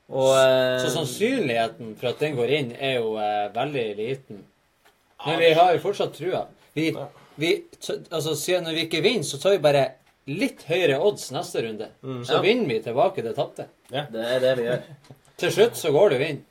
Og 0.09 0.31
eh, 0.35 0.79
Så 0.81 0.89
sannsynligheten 0.93 1.95
for 1.99 2.11
at 2.11 2.19
den 2.23 2.35
går 2.37 2.53
inn, 2.57 2.71
er 2.75 2.97
jo 2.99 3.13
eh, 3.21 3.47
veldig 3.55 3.85
liten. 3.97 4.43
Men 5.25 5.39
vi 5.39 5.51
har 5.53 5.73
jo 5.75 5.81
fortsatt 5.83 6.15
trua. 6.17 6.45
Vi, 6.73 6.89
vi, 7.39 7.53
altså, 8.11 8.35
siden 8.35 8.63
når 8.67 8.77
vi 8.77 8.85
ikke 8.87 9.01
vinner, 9.05 9.23
så 9.27 9.39
tar 9.41 9.55
vi 9.55 9.63
bare 9.63 9.85
litt 10.29 10.61
høyere 10.69 10.99
odds 11.01 11.31
neste 11.33 11.63
runde. 11.65 11.87
Så 12.27 12.35
Ja. 12.37 12.41
vinner 12.43 12.67
vi 12.69 12.79
tilbake 12.85 13.23
det 13.25 13.35
tapte. 13.37 13.67
Det 13.89 14.25
er 14.25 14.39
det 14.43 14.57
vi 14.59 14.67
gjør. 14.67 14.83
Til 15.39 15.51
slutt 15.55 15.75
så 15.79 15.91
går 15.95 16.09
det 16.13 16.19
vinn. 16.19 16.29
inn. 16.37 16.45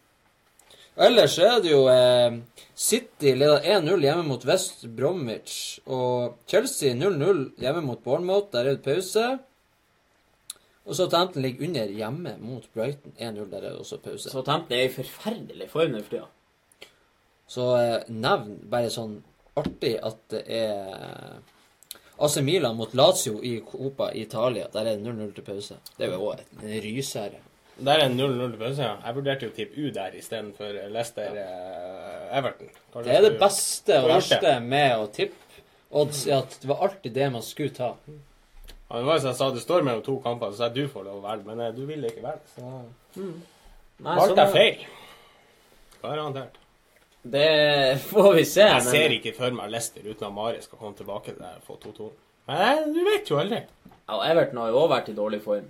Ellers 0.98 1.36
er 1.38 1.60
det 1.62 1.70
jo 1.70 1.84
eh, 1.92 2.40
City 2.74 3.34
leder 3.38 3.60
1-0 3.62 4.00
hjemme 4.02 4.24
mot 4.26 4.44
West 4.48 4.86
Bromwich. 4.96 5.78
Og 5.86 6.38
Chelsea 6.48 6.94
0-0 6.94 7.52
hjemme 7.60 7.84
mot 7.86 8.02
Bournemouth. 8.02 8.48
Der 8.52 8.58
er 8.66 8.74
det 8.74 8.82
pause. 8.82 9.38
Og 10.88 10.96
Southampton 10.96 11.42
ligger 11.42 11.68
under 11.68 11.86
hjemme 11.92 12.34
mot 12.40 12.64
Brighton 12.74 13.12
1-0. 13.20 13.50
Der 13.50 13.56
er 13.58 13.68
det 13.70 13.78
også 13.78 14.00
pause. 14.02 14.30
Southampton 14.30 14.72
er 14.78 14.88
i 14.88 14.92
forferdelig 14.94 15.70
form 15.70 15.94
for 16.02 16.10
tida. 16.10 16.26
Så 17.48 17.66
eh, 17.78 18.02
nevn 18.08 18.58
bare 18.70 18.90
sånn 18.90 19.20
artig 19.58 19.94
at 20.02 20.18
det 20.32 20.42
er 20.48 21.38
AC 22.18 22.36
Milan 22.42 22.76
mot 22.76 22.94
Lazio 22.98 23.38
i 23.42 23.60
Copa 23.66 24.10
Italia. 24.14 24.66
Der 24.72 24.80
er 24.80 24.96
det 24.96 25.04
0-0 25.06 25.34
til 25.36 25.44
pause. 25.46 25.76
Det 25.98 26.08
er 26.08 26.14
jo 26.16 26.30
òg 26.32 26.40
en 26.62 26.80
rysere. 26.82 27.38
Der 27.78 28.00
er 28.02 28.08
0-0 28.10 28.50
til 28.50 28.58
pause, 28.58 28.82
ja. 28.82 28.94
Jeg 29.06 29.14
vurderte 29.20 29.46
jo 29.46 29.52
å 29.52 29.54
tippe 29.54 29.78
U 29.84 29.90
der 29.94 30.16
istedenfor 30.18 30.78
Leicester-Everton. 30.96 32.72
Det 33.04 33.12
er 33.14 33.22
det 33.28 33.34
beste 33.38 34.00
og 34.02 34.08
verste 34.16 34.54
med 34.64 34.96
å 34.98 35.06
tippe 35.14 35.62
odds, 35.90 36.24
er 36.26 36.40
at 36.42 36.58
det 36.60 36.68
var 36.68 36.82
alltid 36.88 37.14
det 37.16 37.28
man 37.32 37.44
skulle 37.46 37.72
ta. 37.76 37.92
Ja, 38.88 38.98
det 38.98 39.04
var 39.06 39.14
jo 39.14 39.20
som 39.22 39.30
jeg 39.30 39.38
sa, 39.38 39.50
det 39.54 39.62
står 39.62 39.84
mellom 39.86 40.02
to 40.04 40.16
kamper, 40.24 40.50
så 40.52 40.56
sa 40.62 40.68
jeg 40.68 40.74
du 40.74 40.88
får 40.92 41.04
lov 41.06 41.20
å 41.20 41.24
velge, 41.28 41.44
men 41.48 41.60
eh, 41.64 41.70
du 41.76 41.82
ville 41.88 42.08
ikke 42.10 42.24
velge. 42.24 42.44
Så 42.56 42.64
Nei, 43.18 44.14
valgte 44.16 44.34
jeg 44.34 44.48
er- 44.48 44.52
feil. 44.52 44.78
Garantert. 46.02 46.58
Det 47.22 47.98
får 48.08 48.32
vi 48.34 48.44
se. 48.44 48.60
Jeg 48.60 48.82
men- 48.84 48.90
ser 48.92 49.10
ikke 49.16 49.34
for 49.36 49.50
meg 49.50 49.70
Leicester 49.70 50.02
uten 50.06 50.26
at 50.26 50.32
Mari 50.32 50.60
skal 50.62 50.78
komme 50.78 50.94
tilbake 50.96 51.24
til 51.32 51.40
det 51.42 51.50
og 51.56 51.64
få 51.66 51.78
2-2. 51.82 52.10
Men 52.48 52.60
eh, 52.62 52.84
du 52.94 53.00
vet 53.04 53.28
jo 53.30 53.38
aldri. 53.38 53.62
Ja, 54.08 54.14
og 54.16 54.22
Everton 54.30 54.56
har 54.62 54.68
jo 54.72 54.78
òg 54.84 54.90
vært 54.94 55.08
i 55.10 55.16
dårlig 55.16 55.42
form. 55.44 55.66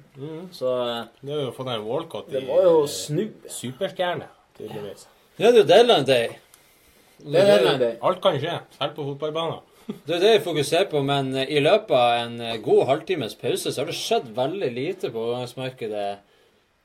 Så 0.55 0.75
eh, 0.89 1.05
Det 1.23 1.33
har 1.35 1.41
jo 1.49 1.55
fått 1.57 1.71
en 1.73 1.87
Walcott 1.87 2.29
det 2.31 2.43
i 2.45 2.87
snu. 2.87 3.25
superstjerne, 3.51 4.29
tydeligvis. 4.59 5.07
Er 5.39 5.53
det 5.53 5.63
jo 5.65 5.67
deadline 5.73 6.07
day. 6.07 6.29
Det 7.19 7.41
er 7.41 7.47
deadline 7.51 7.79
day. 7.81 7.97
Alt 8.03 8.21
kan 8.23 8.39
skje, 8.39 8.61
selv 8.79 8.95
på 8.95 9.09
fotballbanen. 9.15 9.65
Det 10.07 10.19
er 10.19 10.21
det 10.21 10.31
vi 10.37 10.45
fokuserer 10.45 10.85
på, 10.91 11.01
men 11.03 11.35
eh, 11.35 11.49
i 11.57 11.61
løpet 11.65 11.91
av 11.97 12.27
en 12.27 12.41
eh, 12.45 12.57
god 12.63 12.87
halvtimes 12.93 13.35
pause 13.41 13.73
så 13.73 13.81
har 13.81 13.87
det 13.89 13.97
skjedd 13.97 14.27
veldig 14.37 14.69
lite 14.77 15.11
på 15.11 15.19
overgangsmarkedet. 15.31 16.19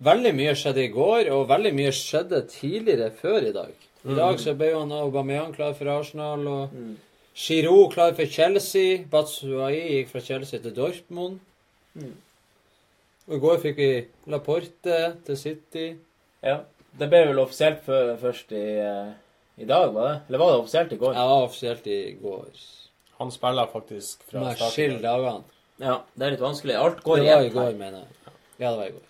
veldig 0.04 0.32
mye 0.36 0.54
skjedde 0.56 0.84
i 0.84 0.92
går, 0.92 1.30
og 1.36 1.48
veldig 1.52 1.74
mye 1.76 1.92
skjedde 1.92 2.40
tidligere 2.50 3.12
før 3.12 3.44
i 3.50 3.52
dag. 3.54 3.74
I 4.06 4.10
Mm. 4.10 4.16
dag 4.18 4.40
så 4.40 4.54
ble 4.58 4.70
jo 4.72 4.80
han 4.80 4.92
Aubameyang 4.92 5.54
klar 5.56 5.74
for 5.74 5.88
Arsenal, 5.90 6.48
og 6.48 6.70
Giroud 7.36 7.94
klar 7.94 8.14
for 8.14 8.26
Chelsea. 8.26 9.04
Batshuayi 9.10 9.82
gikk 10.04 10.10
fra 10.10 10.20
Chelsea 10.20 10.60
til 10.60 10.74
Dortmund. 10.76 11.40
Mm. 11.96 12.14
Og 13.30 13.36
i 13.36 13.40
går 13.40 13.58
fikk 13.64 13.78
vi 13.78 14.06
Laporte 14.28 15.16
til 15.26 15.38
City. 15.38 15.96
Ja. 16.44 16.58
Det 17.00 17.10
ble 17.10 17.24
vel 17.28 17.40
offisielt 17.40 17.86
fø- 17.88 18.18
først 18.20 18.52
i, 18.52 18.78
eh, 18.78 19.14
i 19.58 19.66
dag, 19.66 19.94
var 19.94 20.08
det? 20.10 20.22
Eller 20.28 20.38
var 20.40 20.52
det 20.52 20.60
offisielt 20.60 20.92
i 20.92 20.98
går? 20.98 21.14
Ja, 21.14 21.44
offisielt 21.46 21.88
i 21.88 22.18
går. 22.22 22.46
Han 23.20 23.32
spiller 23.32 23.66
faktisk 23.72 24.22
fra 24.30 24.40
Med 24.44 24.58
starten. 24.58 24.72
skill 24.72 25.02
dagene. 25.02 25.44
Ja, 25.80 25.98
det 26.18 26.26
er 26.28 26.32
litt 26.32 26.40
vanskelig. 26.42 26.76
Alt 26.76 27.02
går 27.04 27.16
Det 27.18 27.26
var 27.36 27.42
i 27.42 27.50
går, 27.50 27.72
mener 27.78 28.00
jeg. 28.00 28.08
Ja, 28.60 28.70
det 28.72 28.78
var 28.78 28.86
i 28.86 28.92
går. 28.92 29.08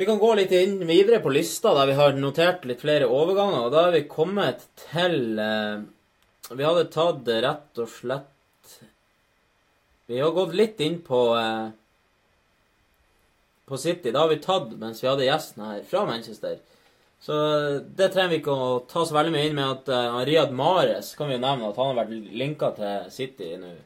Vi 0.00 0.06
kan 0.08 0.18
gå 0.18 0.30
litt 0.32 0.52
inn 0.56 0.78
videre 0.88 1.18
på 1.20 1.28
lista, 1.28 1.74
der 1.76 1.90
vi 1.90 1.94
har 1.98 2.14
notert 2.16 2.62
litt 2.64 2.80
flere 2.80 3.04
overganger. 3.04 3.66
Og 3.66 3.74
da 3.74 3.82
er 3.84 3.98
vi 3.98 4.06
kommet 4.08 4.62
til 4.86 5.36
eh, 5.36 5.82
Vi 6.56 6.64
hadde 6.64 6.86
tatt 6.88 7.28
rett 7.44 7.80
og 7.84 7.90
slett 7.92 8.78
Vi 10.08 10.22
har 10.22 10.32
gått 10.32 10.56
litt 10.56 10.80
inn 10.80 10.96
på 11.04 11.20
eh, 11.36 11.68
på 13.68 13.76
City. 13.76 14.08
Da 14.08 14.24
har 14.24 14.32
vi 14.32 14.40
tatt 14.40 14.72
mens 14.80 15.04
vi 15.04 15.10
hadde 15.10 15.28
gjesten 15.28 15.68
her 15.68 15.84
fra 15.92 16.06
Manchester. 16.08 16.56
Så 17.20 17.36
det 17.84 18.08
trenger 18.14 18.32
vi 18.32 18.40
ikke 18.40 18.56
å 18.56 18.72
ta 18.88 19.04
så 19.04 19.18
veldig 19.18 19.36
mye 19.36 19.50
inn 19.50 19.60
med 19.60 19.68
at 19.68 19.92
uh, 19.92 20.22
Riyad 20.24 20.56
Mahrez 20.56 21.12
kan 21.14 21.28
vi 21.28 21.36
jo 21.36 21.44
nevne 21.44 21.68
at 21.68 21.76
han 21.76 21.92
har 21.92 22.00
vært 22.00 22.32
linka 22.40 22.72
til 22.80 23.12
City 23.12 23.52
nå 23.60 23.76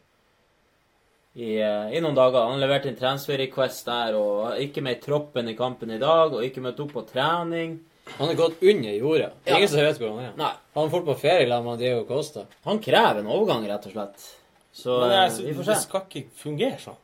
i, 1.34 1.56
eh, 1.58 1.96
i 1.96 2.00
noen 2.02 2.14
dager. 2.14 2.46
Han 2.50 2.62
leverte 2.62 2.88
en 2.90 2.98
transfer 2.98 3.40
request 3.42 3.88
der 3.88 4.14
og 4.18 4.60
ikke 4.62 4.84
med 4.84 4.98
i 4.98 5.02
troppen 5.02 5.50
i 5.50 5.56
kampen 5.58 5.90
i 5.90 5.98
dag 6.02 6.32
og 6.32 6.46
ikke 6.46 6.62
møtt 6.62 6.80
opp 6.84 6.94
på 6.94 7.04
trening. 7.08 7.80
Han 8.18 8.30
er 8.30 8.38
gått 8.38 8.62
under 8.62 8.94
jorda. 8.94 9.30
Ja. 9.44 9.56
Ingen 9.56 9.68
som 9.72 9.80
vet 9.80 9.98
hvor 9.98 10.12
han 10.12 10.28
er. 10.28 10.32
Nei. 10.38 10.52
Han 10.76 10.90
får 10.92 11.04
på 11.06 11.16
ferie 11.18 11.48
sammen 11.48 11.72
med 11.72 11.82
Diego 11.82 12.04
Costa. 12.08 12.44
Han 12.68 12.80
krever 12.84 13.22
en 13.22 13.30
overgang, 13.32 13.64
rett 13.68 13.88
og 13.88 13.96
slett. 13.96 14.26
Så 14.74 14.98
Men 15.00 15.10
det, 15.10 15.18
er, 15.18 15.28
så, 15.32 15.42
vi 15.46 15.54
får 15.56 15.68
det 15.70 15.76
skal 15.82 16.06
ikke 16.08 16.24
fungere 16.38 16.80
sånn. 16.82 16.98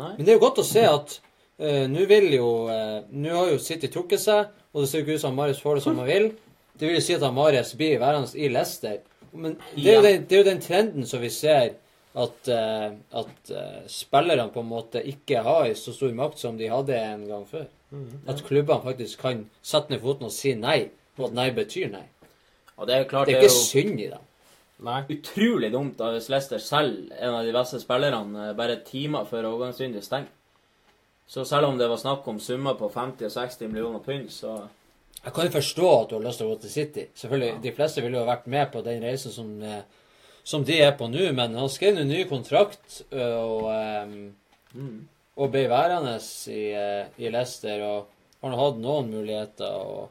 Nei. 0.00 0.14
Men 0.16 0.26
det 0.26 0.32
er 0.32 0.38
jo 0.38 0.44
godt 0.44 0.62
å 0.62 0.66
se 0.66 0.82
at 0.88 1.14
uh, 1.62 1.84
nå 1.90 2.06
vil 2.10 2.30
jo 2.32 2.48
uh, 2.66 3.04
Nå 3.12 3.34
har 3.36 3.52
jo 3.52 3.60
City 3.62 3.90
trukket 3.92 4.22
seg, 4.22 4.50
og 4.72 4.82
det 4.82 4.90
ser 4.90 5.02
jo 5.02 5.06
ikke 5.06 5.18
ut 5.20 5.24
som 5.24 5.36
Marius 5.36 5.62
får 5.62 5.78
det 5.78 5.84
som 5.84 6.00
han 6.00 6.08
vil. 6.08 6.28
Det 6.78 6.88
vil 6.88 6.98
jo 6.98 7.04
si 7.04 7.16
at 7.16 7.24
han 7.24 7.36
Marius 7.36 7.74
blir 7.78 8.00
værende 8.02 8.32
i 8.34 8.50
Leicester. 8.52 9.00
Men 9.32 9.56
det 9.76 9.86
er, 9.86 9.94
jo 9.94 10.04
den, 10.04 10.24
det 10.28 10.36
er 10.36 10.42
jo 10.42 10.48
den 10.50 10.64
trenden 10.64 11.08
som 11.08 11.22
vi 11.22 11.30
ser, 11.32 11.76
at, 12.14 12.48
eh, 12.48 12.88
at 13.20 13.50
eh, 13.50 13.84
spillerne 13.88 14.50
på 14.52 14.60
en 14.60 14.68
måte 14.68 15.00
ikke 15.08 15.44
har 15.46 15.70
så 15.78 15.94
stor 15.96 16.12
makt 16.16 16.42
som 16.42 16.58
de 16.58 16.68
hadde 16.68 16.98
en 16.98 17.24
gang 17.28 17.46
før. 17.48 17.70
At 18.28 18.42
klubbene 18.44 18.84
faktisk 18.84 19.20
kan 19.20 19.46
sette 19.64 19.92
ned 19.92 20.00
foten 20.00 20.28
og 20.28 20.32
si 20.32 20.54
nei, 20.56 20.90
og 21.18 21.30
at 21.30 21.36
nei 21.36 21.48
betyr 21.56 21.90
nei. 21.92 22.04
Og 22.76 22.88
det 22.88 22.96
er 22.96 23.08
klart 23.08 23.28
Det 23.28 23.36
er 23.36 23.40
det 23.40 23.46
er 23.46 23.48
ikke 23.48 23.56
jo 23.56 23.64
synd 23.64 24.00
i 24.00 24.10
dem. 24.12 24.28
Nei. 24.82 25.02
utrolig 25.14 25.68
dumt 25.70 26.00
hvis 26.00 26.28
Leicester 26.32 26.58
selv, 26.58 27.12
en 27.14 27.36
av 27.36 27.44
de 27.46 27.52
beste 27.54 27.78
spillerne 27.80 28.48
eh, 28.48 28.54
bare 28.58 28.80
timer 28.84 29.28
før 29.28 29.52
overgangsvinduet 29.52 30.04
stenger. 30.04 30.30
Så 31.32 31.44
selv 31.48 31.70
om 31.70 31.78
det 31.78 31.88
var 31.88 32.00
snakk 32.00 32.26
om 32.28 32.40
summer 32.42 32.74
på 32.76 32.90
50 32.92 33.28
og 33.28 33.32
60 33.32 33.68
millioner 33.70 34.02
pund, 34.04 34.28
så 34.30 34.68
Jeg 35.24 35.32
kan 35.32 35.46
jo 35.46 35.52
forstå 35.54 35.88
at 36.00 36.08
du 36.10 36.14
har 36.16 36.24
lyst 36.24 36.40
til 36.40 36.48
å 36.48 36.50
gå 36.50 36.60
til 36.60 36.70
City. 36.70 37.04
Selvfølgelig, 37.14 37.62
De 37.62 37.72
fleste 37.72 38.02
ville 38.02 38.18
jo 38.18 38.24
vært 38.26 38.46
med 38.46 38.72
på 38.72 38.80
den 38.82 39.04
reisen 39.04 39.30
som, 39.30 39.52
som 40.44 40.64
de 40.66 40.78
er 40.82 40.92
på 40.98 41.06
nå, 41.10 41.28
men 41.36 41.54
han 41.54 41.70
skrev 41.70 41.98
en 42.00 42.08
ny 42.10 42.24
kontrakt 42.30 43.02
ø, 43.10 43.26
og, 43.26 43.68
eh, 43.72 44.86
og 45.36 45.52
ble 45.52 45.66
værende 45.70 46.16
i, 46.50 46.64
eh, 46.74 47.06
i 47.22 47.30
Leicester. 47.30 47.82
Og 47.86 48.08
han 48.42 48.54
har 48.56 48.64
hatt 48.64 48.80
noen 48.82 49.10
muligheter. 49.12 49.70
og 49.70 50.08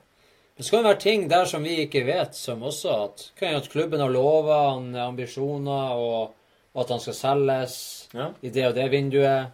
Det 0.58 0.66
skal 0.66 0.80
jo 0.82 0.88
være 0.90 1.02
ting 1.04 1.30
der 1.30 1.46
som 1.46 1.64
vi 1.64 1.82
ikke 1.84 2.06
vet, 2.08 2.36
som 2.36 2.64
også 2.64 2.94
at, 3.04 3.26
kan 3.40 3.56
at 3.56 3.70
klubben 3.70 4.00
har 4.00 4.10
lova 4.14 4.74
han 4.74 4.96
ambisjoner, 4.96 5.98
og 5.98 6.34
at 6.76 6.90
han 6.90 7.00
skal 7.00 7.14
selges 7.14 8.08
Ja. 8.14 8.30
i 8.42 8.50
det 8.50 8.68
og 8.68 8.76
det 8.76 8.92
vinduet. 8.92 9.52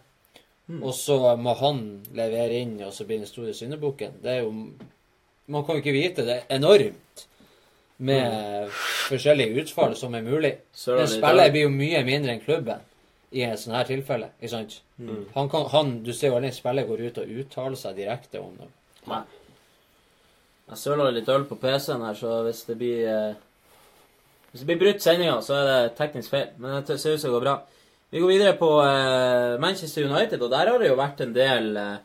Og 0.82 0.92
så 0.94 1.36
må 1.40 1.54
han 1.56 2.02
levere 2.12 2.60
inn, 2.60 2.80
og 2.84 2.92
så 2.92 3.06
blir 3.06 3.22
den 3.22 3.26
store 3.26 3.54
syndebukken. 3.54 4.18
Det 4.22 4.30
er 4.30 4.42
jo 4.42 4.52
Man 5.48 5.64
kan 5.64 5.76
jo 5.76 5.80
ikke 5.80 5.92
vite. 5.92 6.26
Det 6.26 6.34
er 6.36 6.56
enormt 6.56 7.22
med 7.98 8.68
forskjellige 9.08 9.62
utfall 9.62 9.96
som 9.98 10.14
er 10.14 10.22
mulig. 10.22 10.52
Men 10.86 11.10
spillet 11.10 11.54
blir 11.54 11.66
jo 11.66 11.72
mye 11.74 12.04
mindre 12.06 12.36
enn 12.36 12.44
klubben 12.44 12.84
i 13.34 13.42
et 13.44 13.60
sånt 13.60 13.76
her 13.76 13.88
tilfelle. 13.88 14.30
Ikke 14.38 14.52
sant? 14.52 14.78
Han 15.34 15.50
kan, 15.50 15.66
han, 15.72 15.90
du 16.04 16.12
ser 16.14 16.32
jo 16.32 16.38
aldri 16.38 16.52
en 16.52 16.56
spiller 16.56 16.86
går 16.88 17.02
ut 17.08 17.20
og 17.22 17.34
uttaler 17.42 17.78
seg 17.78 17.98
direkte 17.98 18.40
om 18.42 18.54
det. 18.58 18.68
Nei. 19.10 19.22
Jeg 20.68 20.80
søler 20.82 21.14
litt 21.16 21.28
øl 21.32 21.46
på 21.48 21.56
PC-en 21.60 22.04
her, 22.04 22.16
så 22.18 22.42
hvis 22.44 22.64
det 22.68 22.76
blir 22.80 23.04
eh, 23.08 23.36
Hvis 24.50 24.62
det 24.62 24.66
blir 24.68 24.80
brutt 24.80 25.02
sendinga, 25.04 25.40
så 25.44 25.58
er 25.58 25.66
det 25.68 25.96
teknisk 25.98 26.32
feil. 26.32 26.52
Men 26.56 26.82
det 26.86 26.96
ser 27.00 27.14
ut 27.14 27.20
som 27.20 27.28
det 27.28 27.34
går 27.36 27.44
bra. 27.44 27.56
Vi 28.10 28.20
går 28.20 28.30
videre 28.32 28.56
på 28.56 28.68
eh, 28.80 29.58
Manchester 29.60 30.06
United, 30.08 30.42
og 30.42 30.50
der 30.50 30.70
har 30.70 30.78
det 30.80 30.88
jo 30.88 30.96
vært 30.96 31.20
en 31.20 31.34
del 31.34 31.76
eh, 31.76 31.96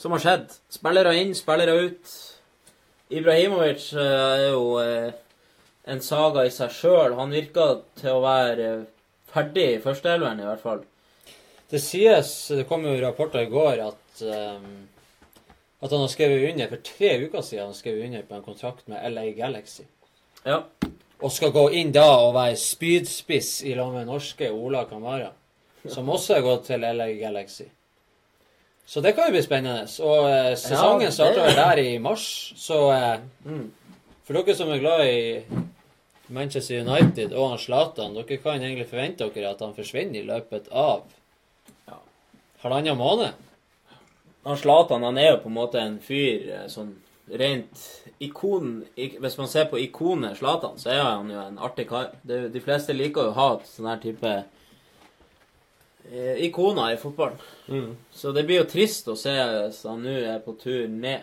som 0.00 0.14
har 0.16 0.22
skjedd. 0.22 0.54
Spillere 0.72 1.12
inn, 1.20 1.34
spillere 1.36 1.74
ut. 1.84 2.14
Ibrahimovic 3.12 3.90
eh, 3.92 4.00
er 4.00 4.46
jo 4.54 4.62
eh, 4.80 5.12
en 5.86 6.00
saga 6.04 6.44
i 6.46 6.50
seg 6.54 6.70
sjøl. 6.70 7.16
Han 7.18 7.34
virka 7.34 7.66
til 7.98 8.10
å 8.14 8.22
være 8.22 8.70
ferdig 9.32 9.68
i 9.76 9.80
førsteelveren, 9.82 10.40
i 10.40 10.46
hvert 10.46 10.62
fall. 10.62 10.82
Det 11.72 11.80
sies, 11.80 12.30
det 12.52 12.66
kom 12.68 12.84
jo 12.84 12.94
rapporter 13.00 13.46
i 13.46 13.50
går, 13.50 13.80
at, 13.86 14.22
um, 14.28 14.88
at 15.80 15.90
han 15.90 16.02
har 16.04 16.10
skrevet 16.12 16.50
under 16.52 16.68
for 16.68 16.82
tre 16.84 17.14
uker 17.24 17.42
siden 17.46 17.70
han 17.70 17.74
skrev 17.78 18.02
under 18.04 18.22
på 18.28 18.36
en 18.36 18.44
kontrakt 18.44 18.88
med 18.92 19.00
LA 19.14 19.30
Galaxy. 19.38 19.86
Ja. 20.44 20.60
Og 21.22 21.32
skal 21.32 21.52
gå 21.54 21.68
inn 21.78 21.92
da 21.94 22.04
og 22.26 22.34
være 22.36 22.58
spydspiss 22.60 23.62
i 23.70 23.76
lag 23.78 23.92
med 23.94 24.10
norske 24.10 24.50
Ola 24.52 24.84
Kamara, 24.90 25.30
som 25.88 26.10
også 26.12 26.36
er 26.36 26.44
gått 26.44 26.66
til 26.68 26.82
LA 26.84 27.08
Galaxy. 27.20 27.68
Så 28.86 29.00
det 29.00 29.14
kan 29.16 29.30
jo 29.30 29.36
bli 29.36 29.42
spennende. 29.46 29.86
Og 30.04 30.26
eh, 30.28 30.52
sesongen 30.58 31.06
Ja, 31.06 31.12
starter 31.14 31.46
vel 31.46 31.56
der 31.56 31.78
i 31.80 31.98
mars, 32.02 32.24
så 32.58 32.80
eh, 32.92 33.20
Mm. 33.46 33.70
for 34.26 34.34
dere 34.38 34.54
som 34.58 34.68
er 34.70 34.78
glad 34.82 35.06
i 35.06 35.44
Manchester 36.32 36.80
United 36.80 37.32
og 37.36 37.50
han 37.52 37.60
Zlatan, 37.60 38.14
dere 38.16 38.38
kan 38.40 38.60
egentlig 38.62 38.88
forvente 38.90 39.28
dere 39.34 39.52
at 39.52 39.60
han 39.60 39.74
forsvinner 39.76 40.20
i 40.22 40.26
løpet 40.28 40.68
av 40.72 41.02
Ja. 41.88 41.98
halvannen 42.62 42.96
måned. 42.98 43.32
Han 44.44 44.56
Zlatan 44.58 45.02
han 45.02 45.18
er 45.18 45.30
jo 45.32 45.42
på 45.44 45.48
en 45.52 45.54
måte 45.54 45.80
en 45.80 45.98
fyr 46.02 46.68
som 46.68 46.88
sånn 46.88 47.38
rent 47.38 47.82
ikon 48.20 48.84
Hvis 48.96 49.38
man 49.38 49.48
ser 49.48 49.68
på 49.70 49.78
ikonet 49.78 50.36
Zlatan, 50.38 50.78
så 50.78 50.90
er 50.90 51.02
han 51.02 51.30
jo 51.30 51.38
en 51.40 51.58
artig 51.58 51.88
kar. 51.88 52.10
De 52.24 52.60
fleste 52.60 52.92
liker 52.92 53.28
jo 53.28 53.30
å 53.30 53.38
ha 53.38 53.48
sånn 53.64 53.88
her 53.88 54.00
type 54.02 54.32
eh, 56.12 56.36
ikoner 56.46 56.92
i 56.94 56.96
fotballen. 57.00 57.38
Så 58.12 58.32
det 58.32 58.44
blir 58.46 58.62
jo 58.62 58.68
trist 58.70 59.08
å 59.08 59.16
se 59.18 59.32
hvis 59.32 59.82
han 59.88 60.02
nå 60.04 60.16
er 60.34 60.40
på 60.44 60.56
tur 60.60 60.88
ned. 60.88 61.22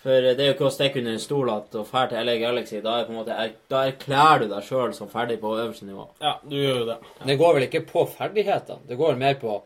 For 0.00 0.24
det 0.24 0.40
er 0.40 0.46
jo 0.48 0.54
ikke 0.54 0.68
å 0.70 0.72
stikke 0.72 1.02
under 1.02 1.12
en 1.12 1.20
stol 1.20 1.50
at 1.52 1.74
å 1.76 1.82
dra 1.84 2.06
til 2.08 2.24
LA 2.24 2.36
Galaxy, 2.40 2.78
da, 2.80 2.94
er 3.00 3.08
på 3.08 3.12
en 3.12 3.18
måte, 3.18 3.34
er, 3.36 3.50
da 3.68 3.82
erklærer 3.90 4.46
du 4.46 4.54
deg 4.54 4.64
sjøl 4.64 4.94
som 4.96 5.10
ferdig 5.12 5.36
på 5.42 5.50
øverste 5.58 5.88
nivå. 5.88 6.06
Ja, 6.24 6.38
du 6.40 6.54
gjør 6.56 6.78
jo 6.78 6.86
det. 6.88 6.96
Det 7.28 7.36
går 7.42 7.58
vel 7.58 7.66
ikke 7.66 7.82
på 7.90 8.06
ferdighetene. 8.14 8.86
Det 8.88 8.96
går 9.00 9.20
mer 9.20 9.36
på 9.42 9.58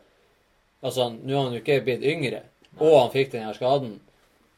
Altså, 0.85 1.07
nå 1.17 1.33
har 1.33 1.47
han 1.47 1.55
jo 1.57 1.63
ikke 1.63 1.79
blitt 1.81 2.03
yngre, 2.05 2.43
og 2.77 2.91
han 2.99 3.13
fikk 3.15 3.31
den 3.33 3.47
her 3.47 3.55
skaden, 3.57 3.95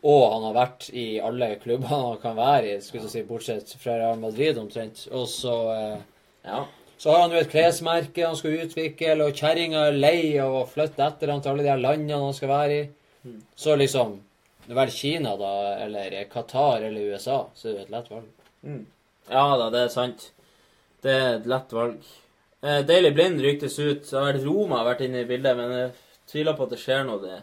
og 0.03 0.25
han 0.33 0.47
har 0.49 0.57
vært 0.57 0.89
i 0.91 1.05
alle 1.23 1.53
klubbene 1.63 2.01
han 2.01 2.19
kan 2.19 2.35
være 2.35 2.73
i, 2.73 2.81
skulle 2.83 3.05
jeg 3.07 3.13
si, 3.13 3.23
bortsett 3.29 3.71
fra 3.79 3.95
Real 4.01 4.19
Madrid 4.19 4.59
omtrent. 4.59 5.05
Og 5.15 5.29
så 5.31 5.55
eh, 5.77 6.01
Ja. 6.49 6.65
Så 6.99 7.13
har 7.13 7.21
han 7.21 7.35
jo 7.35 7.39
et 7.39 7.51
klesmerke 7.53 8.25
han 8.25 8.35
skal 8.39 8.59
utvikle, 8.65 9.15
og 9.23 9.37
kjerringa 9.37 9.83
er 9.91 9.99
lei 10.01 10.19
av 10.41 10.55
å 10.57 10.67
flytte 10.67 11.05
etter 11.05 11.31
han 11.31 11.43
til 11.45 11.53
alle 11.53 11.67
de 11.67 11.71
her 11.71 11.83
landene 11.83 12.21
han 12.23 12.35
skal 12.35 12.51
være 12.51 12.79
i. 12.81 12.87
Så 13.55 13.77
liksom 13.77 14.17
vel 14.75 14.91
Kina, 14.91 15.37
da, 15.39 15.51
eller 15.85 16.17
Qatar 16.33 16.83
eller 16.83 17.13
USA, 17.15 17.47
så 17.55 17.69
er 17.69 17.73
det 17.77 17.83
et 17.87 17.91
lett 17.95 18.09
valg. 18.11 18.31
Ja 19.31 19.45
da, 19.59 19.71
det 19.71 19.81
er 19.85 19.93
sant. 19.95 20.31
Det 21.03 21.13
er 21.13 21.29
et 21.37 21.47
lett 21.51 21.73
valg. 21.77 22.01
Eh, 22.63 22.81
Daily 22.89 23.11
Blind 23.15 23.41
ryktes 23.45 23.79
ut. 23.79 24.03
Det 24.09 24.17
har 24.17 24.33
vært 24.33 24.47
Roma 24.47 24.81
har 24.81 24.89
vært 24.95 25.05
inne 25.07 25.23
i 25.23 25.29
bildet, 25.29 25.57
men 25.59 25.75
jeg 25.77 25.93
tviler 26.33 26.57
på 26.59 26.67
at 26.67 26.75
det 26.75 26.81
skjer 26.83 27.05
noe 27.07 27.23
det 27.23 27.39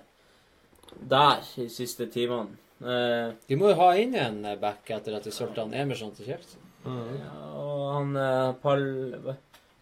der 1.10 1.48
i 1.64 1.68
siste 1.72 2.08
timene. 2.12 2.58
Eh, 2.84 3.32
De 3.48 3.56
må 3.60 3.72
jo 3.72 3.80
ha 3.80 3.94
inn 4.00 4.16
en 4.20 4.42
back 4.60 4.90
etter 4.92 5.16
at 5.18 5.24
de 5.28 5.32
solgte 5.32 5.64
han 5.64 5.74
Emerson 5.74 6.12
til 6.16 6.26
Chelsea. 6.34 6.60
ja, 6.86 7.34
og 7.56 7.86
han 7.96 8.16
eh, 8.20 8.54
Pall... 8.64 8.84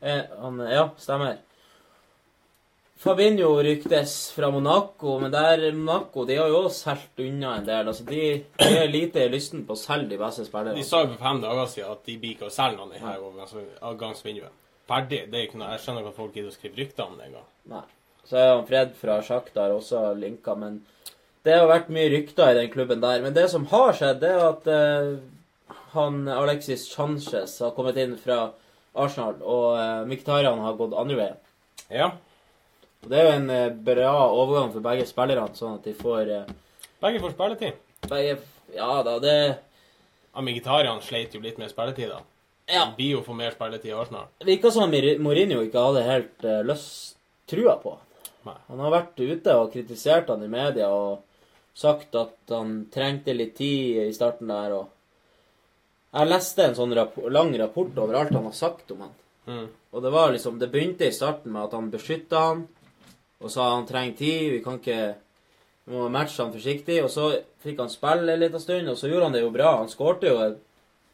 Eh, 0.01 0.21
han, 0.41 0.59
ja, 0.69 0.85
stemmer. 1.01 1.39
Fabinho 3.01 3.55
ryktes 3.65 4.11
fra 4.35 4.51
Monaco, 4.53 5.15
men 5.19 5.31
der 5.33 5.71
Monaco 5.73 6.21
de 6.29 6.35
har 6.37 6.51
jo 6.51 6.59
også 6.67 6.83
solgt 6.91 7.21
unna 7.23 7.55
en 7.57 7.65
del. 7.65 7.87
altså 7.89 8.03
De, 8.05 8.19
de 8.61 8.67
er 8.77 8.91
lite 8.93 9.23
lysten 9.33 9.63
på 9.65 9.73
å 9.73 9.79
selge 9.79 10.11
de 10.11 10.19
beste 10.21 10.45
spillerne. 10.45 10.77
De 10.77 10.85
sa 10.85 10.99
jo 11.01 11.09
for 11.15 11.23
fem 11.23 11.41
dager 11.41 11.71
siden 11.71 11.95
at 11.95 12.03
de 12.05 12.17
blir 12.21 12.35
ikke 12.35 12.51
å 12.51 12.53
selge 12.53 12.77
noen 12.77 12.93
i 12.93 13.01
her 13.01 13.17
overgangs- 13.17 13.81
avgangsvinduet. 13.89 14.53
Ferdig. 14.91 15.23
Det 15.31 15.39
er 15.39 15.47
ikke 15.47 15.57
noe, 15.63 15.71
jeg 15.73 15.83
skjønner 15.87 16.05
ikke 16.05 16.13
at 16.13 16.19
folk 16.21 16.37
gidder 16.37 16.53
å 16.53 16.55
skrive 16.59 16.81
rykter 16.83 17.07
om 17.07 17.17
det 17.17 17.27
engang. 17.31 17.83
Så 18.29 18.37
er 18.37 18.49
han 18.53 18.65
Fred 18.69 18.95
fra 19.01 19.17
Sjaktar 19.25 19.73
også 19.73 20.05
linka, 20.21 20.55
men 20.55 20.81
Det 21.41 21.57
har 21.57 21.65
vært 21.65 21.89
mye 21.89 22.09
rykter 22.13 22.51
i 22.51 22.57
den 22.59 22.69
klubben 22.69 23.01
der. 23.01 23.21
Men 23.25 23.33
det 23.33 23.47
som 23.49 23.65
har 23.71 23.95
skjedd, 23.97 24.19
det 24.21 24.29
er 24.29 24.43
at 24.45 24.67
uh, 24.69 25.77
han 25.97 26.27
Alexis 26.29 26.83
Sanchez 26.93 27.57
har 27.65 27.73
kommet 27.73 27.97
inn 27.97 28.13
fra 28.21 28.51
Arsenal, 28.93 29.39
og 29.41 29.71
uh, 29.73 30.03
Miktarian 30.05 30.61
har 30.61 30.77
gått 30.77 30.93
andre 30.93 31.17
veien. 31.17 31.39
Ja. 31.89 32.11
Og 33.01 33.09
Det 33.09 33.17
er 33.17 33.27
jo 33.27 33.37
en 33.39 33.49
eh, 33.49 33.69
bra 33.73 34.11
overgang 34.29 34.73
for 34.73 34.85
begge 34.85 35.07
spillerne, 35.09 35.55
sånn 35.57 35.79
at 35.79 35.87
de 35.87 35.93
får 35.97 36.33
eh, 36.35 36.51
Begge 37.01 37.21
får 37.23 37.33
spilletid. 37.33 37.79
begge, 38.09 38.37
Ja 38.75 39.01
da, 39.03 39.17
det 39.19 39.37
Ja, 40.33 40.41
Mkhitaryan 40.41 41.01
sleit 41.01 41.33
jo 41.35 41.41
litt 41.41 41.57
med 41.57 41.71
spilletid, 41.71 42.09
da. 42.13 42.21
Ja. 42.71 42.85
Jo 42.97 43.23
for 43.25 43.35
mer 43.35 43.51
spilletid 43.51 43.91
i 43.91 43.97
Arsenal. 43.97 44.29
Det 44.39 44.47
virka 44.47 44.71
som 44.71 44.91
Mourinho 44.91 45.59
ikke 45.65 45.81
hadde 45.81 46.05
helt 46.05 46.45
uh, 46.45 46.61
løst 46.63 47.17
trua 47.49 47.75
på. 47.81 47.97
Nei. 48.47 48.55
Han 48.69 48.79
har 48.85 48.93
vært 48.93 49.19
ute 49.19 49.55
og 49.59 49.73
kritisert 49.73 50.29
han 50.31 50.45
i 50.45 50.49
media 50.49 50.87
og 50.93 51.25
sagt 51.77 52.15
at 52.15 52.53
han 52.53 52.85
trengte 52.93 53.35
litt 53.35 53.57
tid 53.57 54.05
i 54.05 54.13
starten 54.15 54.47
der. 54.47 54.77
og 54.77 56.15
Jeg 56.15 56.31
leste 56.31 56.65
en 56.65 56.77
sånn 56.77 56.95
rapp 56.95 57.17
lang 57.29 57.51
rapport 57.59 57.97
over 57.97 58.21
alt 58.21 58.31
han 58.37 58.47
har 58.47 58.55
sagt 58.55 58.93
om 58.95 59.03
han. 59.07 59.17
Mm. 59.51 59.67
Og 59.91 60.05
det 60.05 60.13
var 60.13 60.31
liksom, 60.31 60.59
det 60.61 60.71
begynte 60.71 61.09
i 61.09 61.15
starten 61.15 61.51
med 61.51 61.65
at 61.67 61.75
han 61.75 61.91
beskytta 61.91 62.45
han 62.47 62.63
og 63.41 63.51
sa 63.51 63.71
han 63.75 63.87
trenger 63.89 64.17
tid, 64.17 64.51
vi 64.55 64.63
kan 64.63 64.77
ikke 64.79 65.15
vi 65.85 65.95
må 65.97 66.09
matche 66.13 66.43
han 66.43 66.53
forsiktig. 66.53 66.99
Og 67.03 67.09
så 67.09 67.29
fikk 67.63 67.79
han 67.81 67.89
spille 67.89 68.33
en 68.35 68.39
liten 68.43 68.61
stund, 68.61 68.89
og 68.91 68.97
så 68.99 69.09
gjorde 69.09 69.29
han 69.29 69.33
det 69.37 69.41
jo 69.41 69.49
bra. 69.53 69.77
Han 69.81 69.89
skårte 69.89 70.29
jo 70.29 70.37
et 70.45 70.59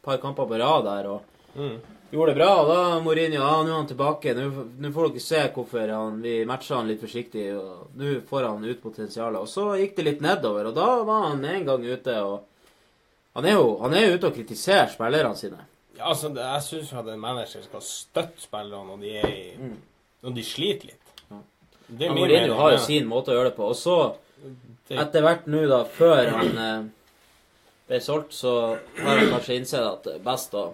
par 0.04 0.20
kamper 0.22 0.46
på 0.50 0.58
rad 0.60 0.84
der. 0.84 1.08
og 1.08 1.22
Mm. 1.56 1.78
gjorde 2.12 2.34
det 2.34 2.36
bra. 2.38 2.50
Og 2.60 2.68
da 2.68 3.00
Mourinho 3.00 3.40
ja, 3.40 3.62
nå 3.64 3.70
er 3.72 3.76
han 3.78 3.86
tilbake. 3.88 4.34
Nå 4.36 4.90
får 4.92 5.08
dere 5.08 5.20
se 5.24 5.40
hvorfor 5.54 5.88
han, 5.90 6.20
vi 6.22 6.44
matcha 6.44 6.76
han 6.76 6.86
litt 6.86 7.00
forsiktig. 7.00 7.46
og 7.56 7.88
Nå 7.96 8.20
får 8.28 8.46
han 8.46 8.64
ut 8.64 8.82
potensialet. 8.82 9.40
Og 9.40 9.48
så 9.48 9.64
gikk 9.80 9.96
det 9.96 10.04
litt 10.04 10.20
nedover, 10.20 10.68
og 10.70 10.74
da 10.76 11.02
var 11.08 11.28
han 11.30 11.44
en 11.44 11.64
gang 11.66 11.84
ute. 11.84 12.14
og 12.22 12.44
Han 13.34 13.44
er 13.46 13.52
jo 13.56 13.78
han 13.80 13.94
er 13.94 14.14
ute 14.14 14.26
og 14.28 14.34
kritiserer 14.36 14.88
spillerne 14.92 15.34
sine. 15.36 15.58
Ja, 15.96 16.10
altså, 16.12 16.28
det, 16.28 16.44
jeg 16.44 16.62
syns 16.62 16.92
at 16.92 17.08
en 17.08 17.18
manager 17.20 17.62
skal 17.64 17.80
støtte 17.82 18.40
spillerne 18.44 18.86
når 18.92 19.00
de 19.02 19.16
er 19.18 19.28
i 19.32 19.56
Når 20.22 20.34
de 20.36 20.44
sliter 20.44 20.92
litt. 20.92 21.07
Det 21.88 22.04
Ja, 22.04 22.12
min 22.12 22.22
Mourinho 22.22 22.54
har 22.54 22.74
jo 22.74 22.80
sin 22.84 23.06
måte 23.08 23.32
å 23.32 23.38
gjøre 23.38 23.50
det 23.50 23.56
på. 23.56 23.68
Og 23.72 23.76
så, 23.76 23.96
etter 24.92 25.24
hvert 25.24 25.46
nå, 25.48 25.62
da, 25.70 25.82
før 25.88 26.28
han 26.36 26.58
eh, 26.64 26.82
ble 27.88 28.00
solgt, 28.04 28.34
så 28.36 28.52
har 28.98 29.22
han 29.22 29.32
kanskje 29.32 29.56
innsett 29.56 29.86
at 29.86 30.04
det 30.04 30.18
er 30.18 30.26
best 30.26 30.52
å, 30.58 30.66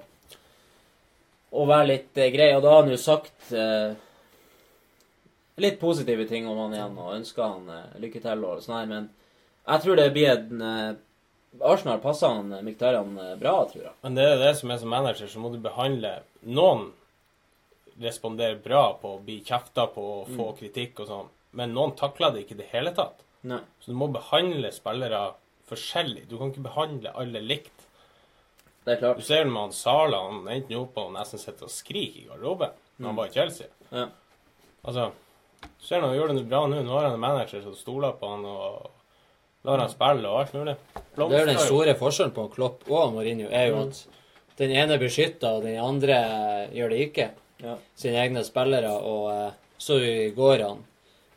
å 1.54 1.66
være 1.70 1.90
litt 1.92 2.18
eh, 2.18 2.32
grei. 2.34 2.50
Og 2.56 2.64
da 2.64 2.74
har 2.74 2.82
han 2.82 2.90
jo 2.90 2.98
sagt 2.98 3.54
eh, 3.54 3.94
litt 5.62 5.78
positive 5.80 6.26
ting 6.30 6.48
om 6.50 6.58
han 6.64 6.74
igjen, 6.74 6.98
og 6.98 7.14
ønsker 7.20 7.46
han 7.46 7.70
eh, 7.70 7.98
lykke 8.02 8.22
til 8.24 8.46
og 8.50 8.64
sånn 8.64 8.78
her. 8.80 8.90
Men 8.90 9.08
jeg 9.70 9.84
tror 9.84 10.00
det 10.00 10.10
blir 10.16 10.32
en 10.34 10.66
eh, 10.66 10.90
Arsenal 11.62 12.02
passer 12.02 12.34
han 12.34 12.66
Miktarian 12.66 13.14
eh, 13.22 13.36
bra, 13.38 13.54
tror 13.70 13.86
jeg. 13.86 13.94
Men 14.02 14.18
det 14.18 14.26
er 14.32 14.42
det 14.42 14.52
som 14.58 14.74
er 14.74 14.82
som 14.82 14.90
manager, 14.90 15.30
så 15.30 15.42
må 15.42 15.54
du 15.54 15.60
behandle 15.62 16.16
Noen 16.42 16.88
responderer 18.00 18.62
bra 18.62 18.94
på 19.00 19.16
å 19.16 19.24
bli 19.24 19.40
kjefta 19.44 19.86
på 19.94 20.02
og 20.22 20.28
få 20.28 20.48
Mm. 20.52 20.56
kritikk 20.58 21.00
og 21.00 21.08
sånn, 21.08 21.28
men 21.52 21.72
noen 21.74 21.94
takler 21.96 22.32
det 22.32 22.44
ikke 22.46 22.52
i 22.54 22.62
det 22.62 22.68
hele 22.72 22.90
tatt. 22.94 23.20
Nei. 23.42 23.60
Så 23.80 23.86
du 23.86 23.94
må 23.94 24.08
behandle 24.12 24.72
spillere 24.72 25.34
forskjellig. 25.68 26.28
Du 26.28 26.38
kan 26.38 26.50
ikke 26.52 26.62
behandle 26.62 27.12
alle 27.14 27.40
likt. 27.40 27.70
Det 28.84 28.96
er 28.96 29.00
klart. 29.00 29.16
Du 29.16 29.22
ser 29.22 29.44
jo 29.44 29.50
med 29.50 29.60
han 29.62 29.72
Sala, 29.72 30.18
han 30.30 30.44
endte 30.48 30.70
jo 30.70 30.82
opp 30.82 30.96
og 30.98 31.12
nesten 31.12 31.38
sitter 31.38 31.64
og 31.64 31.70
skriker 31.70 32.20
i 32.20 32.26
garderoben 32.28 32.70
når 32.98 33.06
han 33.06 33.14
Mm. 33.14 33.16
var 33.16 33.26
i 33.26 33.30
Chelsea. 33.32 33.66
Ja. 33.92 34.08
Altså, 34.84 35.12
du 35.62 35.68
ser 35.86 36.00
han 36.00 36.14
gjør 36.14 36.34
det 36.36 36.48
bra 36.48 36.66
nå. 36.66 36.82
Nå 36.84 36.90
har 36.90 37.02
han 37.04 37.12
en 37.14 37.20
manager 37.20 37.62
som 37.62 37.74
stoler 37.74 38.12
på 38.12 38.28
han 38.28 38.44
og 38.44 38.90
lar 39.64 39.78
han 39.78 39.88
spille 39.88 40.26
og 40.28 40.40
alt 40.40 40.52
mulig. 40.52 40.76
Det 41.16 41.32
er 41.32 41.40
jo 41.40 41.46
den 41.46 41.58
store 41.58 41.94
forskjellen 41.94 42.32
på 42.34 42.50
Klopp 42.54 42.90
og 42.90 43.12
Mourinho, 43.14 43.48
er 43.50 43.68
jo 43.70 43.76
Mm. 43.76 43.88
at 43.88 44.06
den 44.58 44.70
ene 44.70 44.98
beskytter, 44.98 45.48
og 45.56 45.62
den 45.62 45.78
andre 45.78 46.68
gjør 46.72 46.88
det 46.90 47.12
ikke. 47.14 47.30
Ja. 47.62 47.76
Sine 47.96 48.18
egne 48.24 48.42
spillere. 48.44 48.90
Og 49.02 49.30
eh, 49.32 49.52
så 49.78 49.98
i 50.02 50.30
går 50.36 50.64
han 50.66 50.82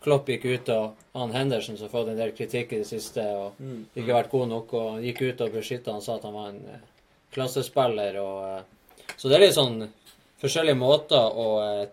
Klopp 0.03 0.27
gikk 0.29 0.45
ut, 0.45 0.69
og 0.69 0.93
han 1.17 1.31
Henderson 1.33 1.75
som 1.75 1.87
har 1.87 1.91
fått 1.91 2.11
en 2.13 2.19
del 2.19 2.31
kritikk 2.37 2.71
i 2.73 2.77
det 2.83 2.87
siste, 2.87 3.23
og 3.35 3.57
Mm. 3.59 3.85
ikke 3.97 4.13
vært 4.13 4.29
god 4.31 4.47
nok, 4.47 4.73
og 4.73 4.91
han 4.93 5.03
gikk 5.03 5.21
ut 5.25 5.41
og 5.41 5.51
beskytta 5.57 5.91
han 5.91 6.01
sa 6.05 6.15
at 6.15 6.23
han 6.23 6.33
var 6.33 6.49
en 6.49 6.61
eh, 6.69 6.83
klassespiller. 7.33 8.17
og... 8.21 8.59
eh, 8.59 9.09
så 9.17 9.27
det 9.27 9.35
er 9.35 9.39
litt 9.47 9.55
sånn 9.57 9.87
forskjellige 10.41 10.77
måter 10.77 11.17
å 11.33 11.47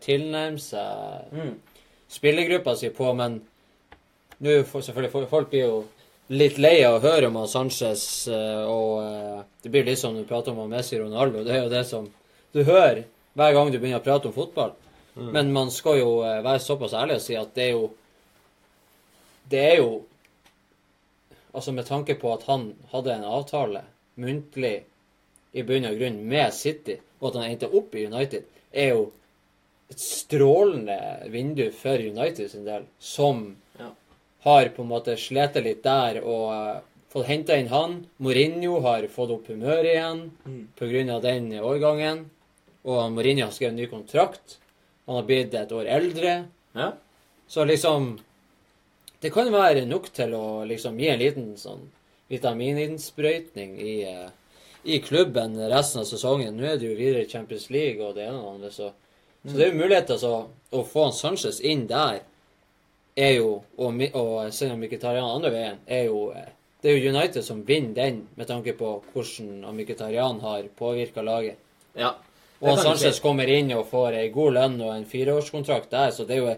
tilnærme 0.05 0.61
seg 0.61 1.33
Mm. 1.33 1.55
spillergruppa 2.09 2.77
si 2.77 2.91
på, 2.91 3.15
men 3.17 3.41
nå 4.45 4.63
selvfølgelig 4.69 5.29
folk 5.31 5.51
blir 5.51 5.65
jo 5.67 5.85
litt 6.29 6.59
lei 6.59 6.83
av 6.85 6.99
å 6.99 7.03
høre 7.05 7.27
om 7.33 7.47
Sanchez, 7.49 8.29
og 8.29 9.45
det 9.63 9.71
blir 9.73 9.85
litt 9.85 9.99
som 9.99 10.15
du 10.17 10.25
prater 10.25 10.53
om 10.53 10.71
Messi 10.71 10.99
Ronaldo. 10.99 11.43
Det 11.45 11.55
er 11.57 11.63
jo 11.65 11.69
det 11.73 11.87
som 11.87 12.09
du 12.53 12.63
hører 12.65 13.05
hver 13.35 13.53
gang 13.57 13.71
du 13.73 13.79
begynner 13.79 14.01
å 14.01 14.05
prate 14.05 14.29
om 14.31 14.35
fotball. 14.37 14.73
Mm. 15.17 15.31
Men 15.33 15.53
man 15.53 15.71
skal 15.71 15.99
jo 16.01 16.11
eh, 16.27 16.41
være 16.43 16.63
såpass 16.63 16.95
ærlig 16.99 17.21
og 17.21 17.23
si 17.23 17.37
at 17.39 17.53
det 17.55 17.69
er 17.69 17.77
jo 17.77 17.85
Det 19.51 19.61
er 19.61 19.77
jo 19.79 19.91
Altså 21.55 21.73
med 21.73 21.87
tanke 21.87 22.17
på 22.19 22.33
at 22.35 22.43
han 22.49 22.73
hadde 22.91 23.13
en 23.15 23.27
avtale 23.31 23.85
muntlig 24.19 24.81
i 25.55 25.63
bunn 25.63 25.87
og 25.87 26.01
grunn 26.01 26.17
med 26.27 26.51
City, 26.53 26.97
og 27.21 27.29
at 27.29 27.37
han 27.39 27.45
endte 27.53 27.69
opp 27.79 27.95
i 27.95 28.07
United, 28.09 28.43
er 28.75 28.89
jo 28.89 29.05
et 29.93 30.01
strålende 30.03 30.97
vindu 31.31 31.69
for 31.71 32.03
United 32.03 32.51
sin 32.51 32.65
del, 32.67 32.89
som 32.99 33.57
Ja. 33.79 33.93
har 34.43 34.69
på 34.75 34.83
en 34.83 34.89
måte 34.89 35.15
slitt 35.17 35.55
litt 35.63 35.85
der 35.85 36.19
og 36.25 36.51
eh, 36.53 36.81
fått 37.13 37.27
henta 37.27 37.55
inn 37.57 37.69
han. 37.71 38.07
Mourinho 38.19 38.81
har 38.83 39.07
fått 39.07 39.31
opp 39.31 39.47
humøret 39.47 39.95
igjen 39.95 40.31
Mm. 40.45 41.11
av 41.11 41.23
den 41.23 41.53
årgangen. 41.61 42.31
Og 42.85 43.13
Mourinho 43.13 43.47
har 43.47 43.55
skrevet 43.55 43.79
ny 43.79 43.89
kontrakt. 43.89 44.59
Han 45.07 45.19
har 45.19 45.27
blitt 45.29 45.55
et 45.55 45.73
år 45.73 45.89
eldre. 45.89 46.37
Ja. 46.75 46.93
Så 47.47 47.65
liksom 47.65 48.19
Det 49.21 49.31
kan 49.33 49.49
være 49.53 49.87
nok 49.89 50.11
til 50.13 50.35
å 50.37 50.65
liksom 50.69 50.99
gi 51.01 51.07
en 51.09 51.19
liten 51.19 51.47
sånn 51.57 51.87
vitamininnsprøytning 52.29 53.79
i, 53.81 53.95
eh, 54.05 54.29
i 54.85 54.99
klubben 55.01 55.57
resten 55.71 56.03
av 56.03 56.05
sesongen. 56.05 56.57
Nå 56.57 56.67
er 56.69 56.77
det 56.77 56.91
jo 56.91 56.99
videre 56.99 57.23
i 57.25 57.31
Champions 57.31 57.71
League 57.71 58.05
og 58.05 58.19
det 58.19 58.27
ene 58.27 58.37
og 58.37 58.45
det 58.45 58.51
andre, 58.55 58.71
så, 58.71 58.91
så 59.47 59.57
det 59.57 59.65
er 59.65 59.73
jo 59.73 59.81
mulighet 59.81 60.11
til 60.11 60.19
altså, 60.19 60.35
å 60.77 60.85
få 60.85 61.07
han 61.07 61.17
Sanchez 61.17 61.63
inn 61.65 61.87
der 61.89 62.21
er 63.17 63.33
jo, 63.39 63.63
og, 63.79 64.05
og 64.13 64.53
sende 64.53 64.77
Mkhitaryan 64.77 65.31
andre 65.39 65.55
veien, 65.55 65.81
er 65.87 66.05
jo 66.11 66.29
eh, 66.35 66.53
Det 66.85 66.91
er 66.91 66.99
jo 66.99 67.13
United 67.15 67.45
som 67.47 67.63
vinner 67.65 67.95
den, 67.97 68.17
med 68.37 68.47
tanke 68.47 68.75
på 68.77 68.99
hvordan 69.15 69.63
Mkhitaryan 69.73 70.43
har 70.45 70.67
påvirka 70.77 71.23
laget. 71.25 71.57
Ja. 71.97 72.11
Og 72.65 72.79
Sanchez 72.81 73.21
kommer 73.21 73.49
inn 73.51 73.73
og 73.77 73.87
får 73.91 74.17
ei 74.21 74.29
god 74.33 74.53
lønn 74.57 74.77
og 74.81 74.93
en 74.95 75.05
fireårskontrakt 75.09 75.91
der, 75.93 76.11
så 76.17 76.25
det 76.27 76.37
er 76.39 76.43
jo 76.45 76.55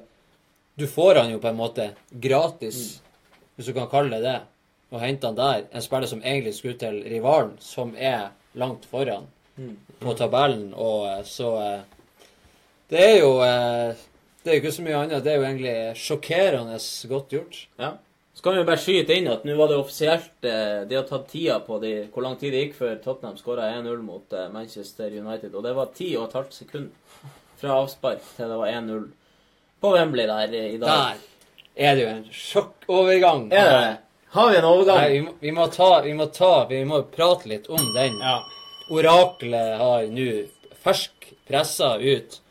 Du 0.79 0.87
får 0.87 1.15
han 1.23 1.31
jo 1.33 1.39
på 1.41 1.49
en 1.49 1.57
måte 1.57 1.87
gratis, 2.11 3.01
hvis 3.57 3.67
du 3.67 3.73
kan 3.73 3.89
kalle 3.89 4.11
det 4.19 4.23
det, 4.27 4.41
og 4.93 5.01
hente 5.01 5.27
han 5.27 5.35
der. 5.39 5.63
En 5.73 5.83
spiller 5.83 6.07
som 6.07 6.21
egentlig 6.23 6.53
skulle 6.55 6.77
til 6.79 6.99
rivalen, 7.09 7.55
som 7.61 7.95
er 7.97 8.29
langt 8.55 8.85
foran 8.91 9.27
Mm. 9.59 9.77
på 10.01 10.13
tabellen, 10.15 10.75
og 10.77 11.07
eh, 11.09 11.23
så 11.25 11.55
eh, 11.63 11.81
Det 12.91 12.99
er 13.01 13.15
jo 13.23 13.31
eh, 13.41 13.95
Det 14.45 14.51
er 14.51 14.55
jo 14.59 14.61
ikke 14.61 14.73
så 14.73 14.83
mye 14.85 14.97
annet. 14.99 15.25
Det 15.25 15.33
er 15.33 15.37
jo 15.37 15.45
egentlig 15.47 15.97
sjokkerende 15.97 16.77
godt 17.09 17.29
gjort. 17.33 17.57
Ja. 17.79 17.89
Så 18.37 18.43
kan 18.43 18.57
vi 18.57 18.65
bare 18.69 18.81
skyte 18.81 19.15
inn 19.17 19.31
at 19.33 19.47
nå 19.49 19.55
var 19.57 19.71
det 19.73 19.79
offisielt 19.81 20.45
eh, 20.45 20.83
De 20.85 20.99
har 20.99 21.07
tatt 21.09 21.31
tida 21.31 21.55
på 21.65 21.79
de, 21.81 21.93
hvor 22.13 22.27
lang 22.27 22.35
tid 22.37 22.53
det 22.53 22.67
gikk 22.67 22.75
før 22.77 22.99
Tottenham 23.01 23.39
skåra 23.41 23.71
1-0 23.79 24.03
mot 24.05 24.37
eh, 24.37 24.51
Manchester 24.53 25.09
United. 25.09 25.55
Og 25.57 25.65
det 25.65 25.73
var 25.79 25.89
10 25.95 26.11
og 26.19 26.27
et 26.27 26.37
halvt 26.37 26.59
sekund 26.59 26.91
fra 27.57 27.79
avspark 27.79 28.21
til 28.37 28.53
det 28.53 28.59
var 28.61 28.75
1-0 28.75 29.07
på 29.81 29.95
Wembley 29.95 30.29
der 30.29 30.53
i 30.53 30.77
dag. 30.77 31.17
Der 31.17 31.89
er 31.89 31.97
det 31.97 32.05
jo 32.05 32.11
en 32.13 32.29
sjokkovergang. 32.33 33.49
Er 33.57 33.73
det? 33.73 33.97
Har 34.37 34.53
vi 34.53 34.61
en 34.61 34.69
overgang? 34.69 35.01
Nei, 35.01 35.11
vi 35.15 35.25
må, 35.25 35.35
vi 35.41 35.57
må 35.57 35.67
ta 35.73 35.91
Vi 36.05 36.13
må 36.17 36.27
ta 36.29 36.53
Vi 36.69 36.85
må 36.85 37.03
prate 37.17 37.49
litt 37.49 37.71
om 37.73 37.93
den. 37.97 38.21
Oraklet 38.93 39.79
har 39.81 40.11
nå 40.13 40.31
fersk 40.85 41.33
pressa 41.49 41.97
ut 41.97 42.43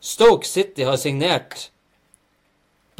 Stoke 0.00 0.48
City 0.48 0.82
har 0.88 0.98
signert 0.98 1.70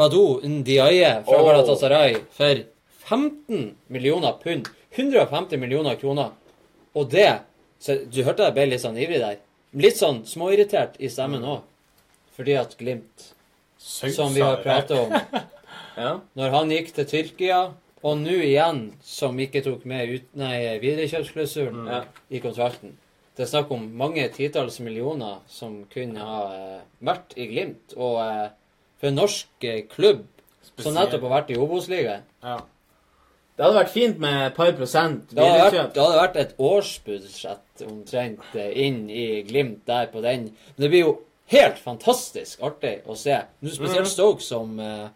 Badou 0.01 0.41
Ndiaye 0.49 1.13
fra 1.27 1.39
oh. 1.39 1.47
Galatasaray 1.49 2.17
for 2.37 2.63
15 3.11 3.75
millioner 3.93 4.33
pund. 4.43 4.69
150 4.97 5.61
millioner 5.61 5.95
kroner. 6.01 6.33
Og 6.97 7.11
det 7.13 7.29
så 7.81 7.97
Du 8.13 8.23
hørte 8.25 8.45
jeg 8.49 8.57
ble 8.57 8.67
litt 8.73 8.83
sånn 8.83 8.99
ivrig 9.01 9.21
der. 9.23 9.39
Litt 9.77 9.97
sånn 10.01 10.23
småirritert 10.29 10.97
i 11.01 11.09
stemmen 11.13 11.45
òg. 11.47 11.63
Fordi 12.37 12.57
at 12.61 12.75
Glimt, 12.81 13.31
som 13.79 14.33
vi 14.35 14.43
har 14.45 14.61
pratet 14.65 14.97
om 14.99 15.13
Ja. 16.01 16.15
Når 16.39 16.53
han 16.55 16.71
gikk 16.73 16.93
til 16.97 17.07
Tyrkia, 17.11 17.61
og 18.01 18.17
nå 18.23 18.39
igjen, 18.47 18.79
som 19.05 19.37
ikke 19.43 19.61
tok 19.65 19.83
med 19.89 20.13
ut, 20.15 20.29
nei, 20.39 20.79
viderekjøpsklausulen 20.81 21.89
Ja. 21.91 21.99
i 22.33 22.41
kontrakten 22.41 22.95
Det 23.37 23.45
er 23.45 23.51
snakk 23.51 23.73
om 23.75 23.85
mange 23.97 24.25
titalls 24.33 24.81
millioner 24.81 25.43
som 25.49 25.83
kunne 25.93 26.25
ha 26.25 26.41
eh, 26.55 26.81
vært 27.05 27.37
i 27.37 27.47
Glimt. 27.51 27.95
Og 27.97 28.19
eh, 28.25 28.49
for 29.01 29.09
en 29.09 29.15
norsk 29.19 29.47
klubb 29.61 29.89
klubb 29.97 30.27
som 30.81 30.95
nettopp 30.95 31.23
har 31.27 31.35
vært 31.43 31.51
i 31.55 31.59
Obos-ligaen, 31.61 32.23
Ja. 32.43 32.61
Det 33.57 33.67
hadde 33.67 33.77
vært 33.85 33.91
fint 33.93 34.19
med 34.19 34.47
et 34.47 34.55
par 34.57 34.71
prosent 34.73 35.29
Det 35.29 35.37
viderekjøp. 35.45 35.93
det 35.93 36.03
hadde 36.03 36.21
vært 36.23 36.37
et 36.41 36.55
årsbudsjett 36.59 37.83
omtrent 37.87 38.55
eh, 38.57 38.71
inn 38.87 39.11
i 39.11 39.43
Glimt 39.45 39.83
der 39.87 40.07
på 40.13 40.23
den. 40.25 40.47
Men 40.77 40.85
det 40.87 40.89
blir 40.91 41.03
jo 41.05 41.19
helt 41.53 41.77
fantastisk 41.83 42.63
artig 42.65 43.03
å 43.07 43.17
se. 43.17 43.43
Nå 43.63 43.69
spesielt 43.75 44.07
Mhm. 44.07 44.13
Stoke 44.15 44.41
som 44.43 44.79
eh, 44.81 45.09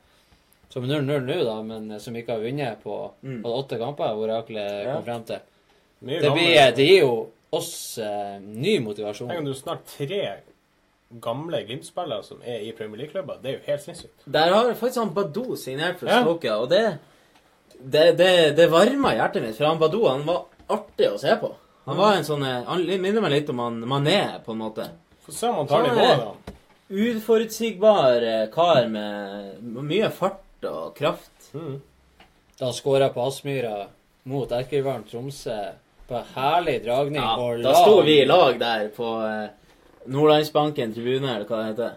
som 0.75 0.85
er 0.85 1.01
0-0 1.01 1.25
nå, 1.25 1.45
da, 1.45 1.63
men 1.63 1.91
eh, 1.93 1.99
som 2.03 2.15
ikke 2.17 2.33
har 2.35 2.41
vunnet 2.41 2.83
på, 2.83 3.13
Mm. 3.23 3.43
på 3.43 3.49
åtte 3.63 3.79
kamper, 3.79 4.13
hvor 4.15 4.29
Akle 4.43 4.61
Ja. 4.85 4.95
kom 4.97 5.05
frem 5.05 5.25
til. 5.25 5.39
Det, 6.03 6.33
blir, 6.33 6.73
det 6.77 6.87
gir 6.87 7.01
jo 7.01 7.31
oss 7.53 7.97
eh, 7.99 8.39
ny 8.41 8.79
motivasjon. 8.81 9.29
Tenk 9.31 9.39
om 9.39 9.45
du 9.47 9.55
snart 9.55 9.87
tre 9.87 10.41
gamle 11.23 11.62
Glimt-spillere 11.65 12.23
som 12.26 12.41
er 12.42 12.62
i 12.65 12.73
Premier 12.76 13.05
League-klubber. 13.05 13.41
Det 13.42 13.50
er 13.50 13.58
jo 13.58 13.65
helt 13.66 13.83
sinnssykt. 13.83 14.24
Der 14.24 14.52
har 14.55 14.70
faktisk 14.74 15.02
han 15.02 15.15
Badou 15.15 15.57
signert 15.57 15.99
for 15.99 16.08
Ja. 16.08 16.23
Og 16.58 16.70
det 16.70 16.99
det, 17.78 18.18
det, 18.18 18.57
det 18.57 18.70
varma 18.70 19.12
hjertet 19.15 19.42
mitt. 19.42 19.57
For 19.57 19.66
han 19.66 19.78
Badou 19.78 20.07
han 20.08 20.24
var 20.26 20.44
artig 20.68 21.10
å 21.12 21.18
se 21.20 21.36
på. 21.41 21.52
Han 21.84 21.99
var 21.99 22.16
en 22.16 22.24
sånn 22.24 22.42
eh, 22.47 22.62
Han 22.65 22.84
minner 22.86 23.20
meg 23.20 23.33
litt 23.34 23.50
om 23.52 23.58
han 23.60 23.81
Mané, 23.89 24.41
på 24.44 24.55
en 24.55 24.62
måte. 24.62 24.89
Få 25.24 25.33
se 25.33 25.49
om 25.50 25.60
han 25.62 25.68
tar 25.68 25.83
nivået, 25.84 26.23
da. 26.23 26.55
Uforutsigbar 26.94 28.23
eh, 28.23 28.47
kar 28.55 28.89
med 28.89 29.60
mye 29.84 30.08
fart 30.15 30.65
og 30.68 30.94
kraft. 30.97 31.50
Da 31.52 32.65
han 32.68 32.76
skåra 32.76 33.10
på 33.12 33.24
Aspmyra 33.26 33.86
mot 34.31 34.52
Erkervaren 34.52 35.05
Tromsø 35.10 35.58
på 36.08 36.16
en 36.18 36.26
herlig 36.34 36.78
dragning 36.84 37.20
Ja, 37.23 37.34
og 37.41 37.62
da 37.65 37.73
sto 37.76 38.00
vi 38.05 38.18
i 38.23 38.26
lag 38.28 38.58
der 38.60 38.89
på 38.97 39.10
eh, 39.24 39.47
Nordlandsbanken 40.07 40.94
tribune, 40.94 41.31
eller 41.36 41.47
hva 41.49 41.60
det 41.60 41.68
heter. 41.73 41.94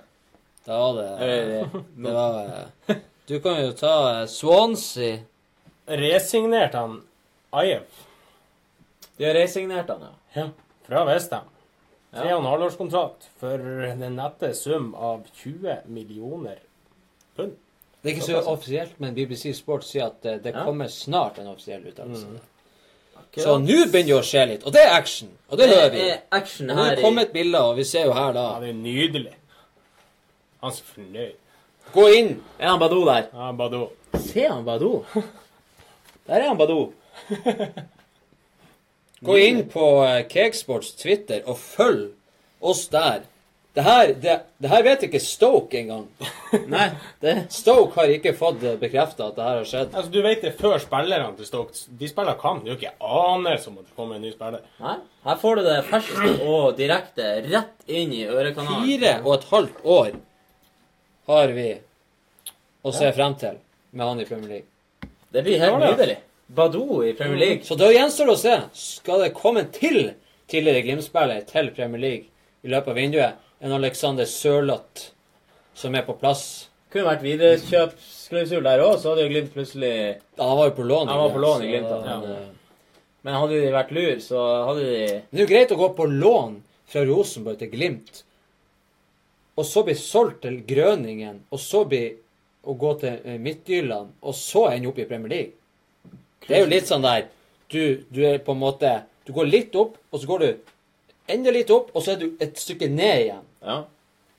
Da 0.68 0.78
var 0.80 0.98
det 0.98 1.70
Det 1.96 2.14
var 2.14 2.40
eh, 2.88 2.96
Du 3.28 3.40
kan 3.44 3.60
jo 3.62 3.72
ta 3.76 4.22
eh, 4.22 4.26
Swansea. 4.28 5.20
Resignert 5.88 6.74
han 6.76 7.02
Ajev. 7.56 7.84
De 9.18 9.26
har 9.26 9.34
resignert 9.34 9.90
han, 9.90 10.02
ja. 10.02 10.42
Ja. 10.42 10.50
Fra 10.88 11.06
Vestheim. 11.08 11.48
Ja. 12.12 12.22
Tre 12.22 12.34
og 12.34 12.42
en 12.42 12.50
halvårskontrakt 12.52 13.30
for 13.40 13.64
den 14.00 14.16
nette 14.16 14.52
sum 14.56 14.94
av 14.96 15.24
20 15.40 15.88
millioner 15.92 16.60
pund. 17.36 17.56
Det 18.02 18.12
er 18.12 18.16
ikke 18.16 18.28
så 18.28 18.42
offisielt, 18.52 19.00
men 19.04 19.16
BBC 19.16 19.52
Sport 19.58 19.84
sier 19.88 20.12
at 20.12 20.26
eh, 20.28 20.38
det 20.44 20.54
kommer 20.56 20.92
snart 20.92 21.40
en 21.42 21.50
offisiell 21.52 21.88
uttalelse. 21.90 22.28
Mm. 22.30 22.44
Så 23.44 23.58
nå 23.62 23.80
begynner 23.92 24.12
det 24.12 24.16
å 24.18 24.24
skje 24.26 24.46
litt, 24.50 24.64
og 24.66 24.74
det 24.74 24.82
er 24.86 24.94
action. 24.98 25.30
Og 25.50 25.58
det, 25.58 25.68
Det 25.70 25.76
hører 25.78 25.92
vi. 25.94 26.06
action 26.32 26.70
Og 26.70 26.76
nå 26.76 26.76
kommer 26.76 26.92
er 26.92 26.96
bilde, 26.96 27.04
kommet 27.06 27.34
bilder, 27.34 27.60
og 27.72 27.78
vi 27.78 27.84
ser 27.88 28.06
jo 28.06 28.14
her 28.18 28.32
da 28.34 28.46
Ja, 28.54 28.60
det 28.64 28.70
er 28.70 28.80
nydelig. 28.80 29.34
Han 30.62 30.72
er 30.72 30.76
så 30.76 30.84
fornøyd. 30.94 31.36
Gå 31.94 32.08
inn! 32.18 32.32
Er 32.60 32.68
han 32.74 32.80
Badou 32.80 33.06
der? 33.08 33.30
Ja, 33.34 33.52
Badou. 33.56 33.86
Se 34.20 34.48
han 34.48 34.66
Badou. 34.66 35.04
Der 36.28 36.42
er 36.42 36.48
han 36.50 36.58
Badou. 36.60 36.92
Gå 39.28 39.38
inn 39.42 39.64
på 39.72 39.86
eh, 40.06 40.26
Cakesports 40.30 40.92
Twitter 41.00 41.42
og 41.48 41.58
følg 41.58 42.12
oss 42.62 42.88
der. 42.92 43.24
Det 43.78 43.84
her, 43.86 44.12
det, 44.18 44.36
det 44.58 44.70
her 44.72 44.84
vet 44.88 45.04
ikke 45.06 45.20
Stoke 45.22 45.78
engang. 45.78 46.08
Nei, 46.74 46.88
det 47.22 47.34
Stoke 47.54 47.94
har 48.00 48.10
ikke 48.10 48.32
fått 48.34 48.64
bekrefta 48.82 49.28
at 49.28 49.36
det 49.38 49.46
her 49.46 49.60
har 49.60 49.68
skjedd. 49.70 49.92
Altså, 49.94 50.10
Du 50.16 50.18
vet 50.26 50.42
det 50.42 50.56
før 50.58 50.80
spillerne 50.82 51.36
til 51.38 51.46
Stoke 51.46 51.78
De 52.00 52.10
spiller 52.10 52.40
kamp. 52.42 52.64
Du 52.66 52.72
har 52.72 52.80
ikke 52.80 52.96
anelse 53.06 53.70
om 53.70 53.78
at 53.78 53.86
det 53.86 53.94
kommer 54.00 54.18
en 54.18 54.26
ny 54.26 54.34
spiller. 54.34 54.66
Nei, 54.82 54.96
her 55.30 55.40
får 55.44 55.62
du 55.62 55.64
det 55.70 55.78
ferskt 55.92 56.42
og 56.48 56.66
direkte 56.80 57.30
rett 57.46 57.86
inn 58.02 58.18
i 58.18 58.24
ørekanalen. 58.26 58.88
Fire 58.90 59.14
og 59.22 59.32
et 59.36 59.48
halvt 59.54 59.86
år 60.00 60.12
har 61.30 61.56
vi 61.62 61.70
å 62.82 62.98
se 62.98 63.14
frem 63.14 63.38
til 63.38 63.62
med 63.94 64.08
han 64.10 64.26
i 64.26 64.30
Premier 64.34 64.56
League. 64.58 65.10
Det 65.38 65.44
blir 65.46 65.62
helt 65.62 65.84
nydelig. 65.86 66.18
Badou 66.48 67.04
i 67.06 67.14
Premier 67.14 67.44
League. 67.46 67.66
Så 67.68 67.76
da 67.78 67.92
gjenstår 67.94 68.32
det 68.32 68.40
å 68.40 68.46
se. 68.48 68.60
Skal 68.88 69.28
det 69.28 69.34
komme 69.38 69.68
til 69.76 70.16
tidligere 70.50 70.86
Glimt-spiller 70.86 71.46
til 71.46 71.76
Premier 71.76 72.02
League 72.10 72.32
i 72.66 72.72
løpet 72.72 72.96
av 72.96 72.98
vinduet 72.98 73.44
enn 73.62 73.74
Alexander 73.74 74.28
Sørloth, 74.30 75.10
som 75.78 75.96
er 75.96 76.06
på 76.08 76.16
plass? 76.20 76.68
Kunne 76.94 77.10
vært 77.10 77.26
viderekjøpsklausul 77.26 78.64
der 78.64 78.84
òg, 78.86 78.94
så 79.02 79.12
hadde 79.12 79.26
jo 79.26 79.32
Glimt 79.34 79.52
plutselig 79.56 79.94
Ja, 79.98 80.46
han 80.46 80.56
var 80.60 80.70
jo 80.70 80.76
på 80.78 80.86
lån. 80.88 81.10
Han 81.12 81.24
var 81.26 81.34
på 81.34 81.42
lån 81.44 81.66
i 81.66 81.66
så, 81.66 81.72
Glimt, 81.74 81.90
da. 81.90 81.98
ja. 82.14 82.38
Men, 83.26 83.36
hadde 83.36 83.60
de 83.60 83.74
vært 83.74 83.92
lur, 83.98 84.14
så 84.24 84.46
hadde 84.70 84.86
de 84.86 85.02
Det 85.02 85.36
er 85.36 85.44
jo 85.44 85.50
greit 85.50 85.74
å 85.76 85.80
gå 85.82 85.90
på 85.98 86.08
lån 86.12 86.62
fra 86.88 87.04
Rosenborg 87.08 87.60
til 87.60 87.74
Glimt, 87.74 88.24
og 89.58 89.66
så 89.68 89.84
bli 89.84 89.98
solgt 90.00 90.44
til 90.46 90.62
Grøningen, 90.70 91.42
og 91.52 91.60
så 91.60 91.82
bli 91.90 92.06
å 92.68 92.76
gå 92.78 92.94
til 93.02 93.18
eh, 93.26 93.40
Midtjylland, 93.42 94.14
og 94.22 94.36
så 94.38 94.68
ende 94.70 94.92
opp 94.92 95.02
i 95.02 95.08
Premier 95.10 95.34
League. 95.34 96.16
Det 96.46 96.56
er 96.56 96.64
jo 96.64 96.72
litt 96.72 96.88
sånn 96.88 97.04
der 97.04 97.28
du, 97.72 98.06
du 98.14 98.22
er 98.24 98.38
på 98.40 98.54
en 98.56 98.62
måte 98.62 98.92
Du 99.28 99.34
går 99.36 99.50
litt 99.50 99.74
opp, 99.76 99.98
og 100.12 100.22
så 100.22 100.30
går 100.30 100.44
du 100.46 100.72
enda 101.28 101.52
litt 101.52 101.72
opp, 101.74 101.90
og 101.92 102.04
så 102.04 102.14
er 102.14 102.22
du 102.22 102.28
et 102.40 102.56
stykke 102.56 102.88
ned 102.88 103.26
igjen. 103.26 103.47
Ja. 103.64 103.82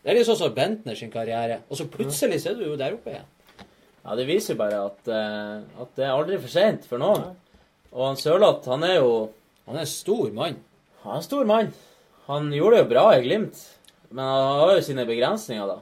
Det 0.02 0.12
er 0.12 0.18
litt 0.18 0.28
sånn 0.28 0.38
som 0.40 0.54
Bentner 0.54 0.96
sin 0.96 1.10
karriere. 1.12 1.62
Og 1.68 1.80
så 1.80 1.88
plutselig 1.90 2.40
så 2.42 2.52
er 2.52 2.60
du 2.60 2.64
jo 2.68 2.78
der 2.80 2.94
oppe 2.96 3.12
igjen. 3.12 3.26
Ja, 4.04 4.14
det 4.16 4.28
viser 4.28 4.54
jo 4.54 4.60
bare 4.62 4.78
at, 4.86 5.10
eh, 5.12 5.82
at 5.82 5.90
det 5.98 6.06
er 6.06 6.14
aldri 6.14 6.38
for 6.40 6.52
seint 6.52 6.86
for 6.88 7.02
noen. 7.02 7.34
Og 7.92 8.06
han 8.06 8.20
Sørloth, 8.20 8.68
han 8.68 8.84
er 8.84 8.98
jo 9.00 9.32
Han 9.68 9.76
er 9.76 9.84
en 9.84 9.90
stor 9.90 10.30
mann. 10.32 10.54
Han 11.02 11.12
er 11.12 11.16
en 11.18 11.22
stor 11.26 11.44
mann. 11.44 11.74
Han 12.26 12.46
gjorde 12.52 12.78
det 12.78 12.80
jo 12.82 12.88
bra 12.88 13.02
i 13.12 13.20
Glimt, 13.20 13.58
men 14.08 14.24
han 14.24 14.60
har 14.62 14.70
jo 14.78 14.84
sine 14.86 15.04
begrensninger, 15.04 15.66
da. 15.68 15.76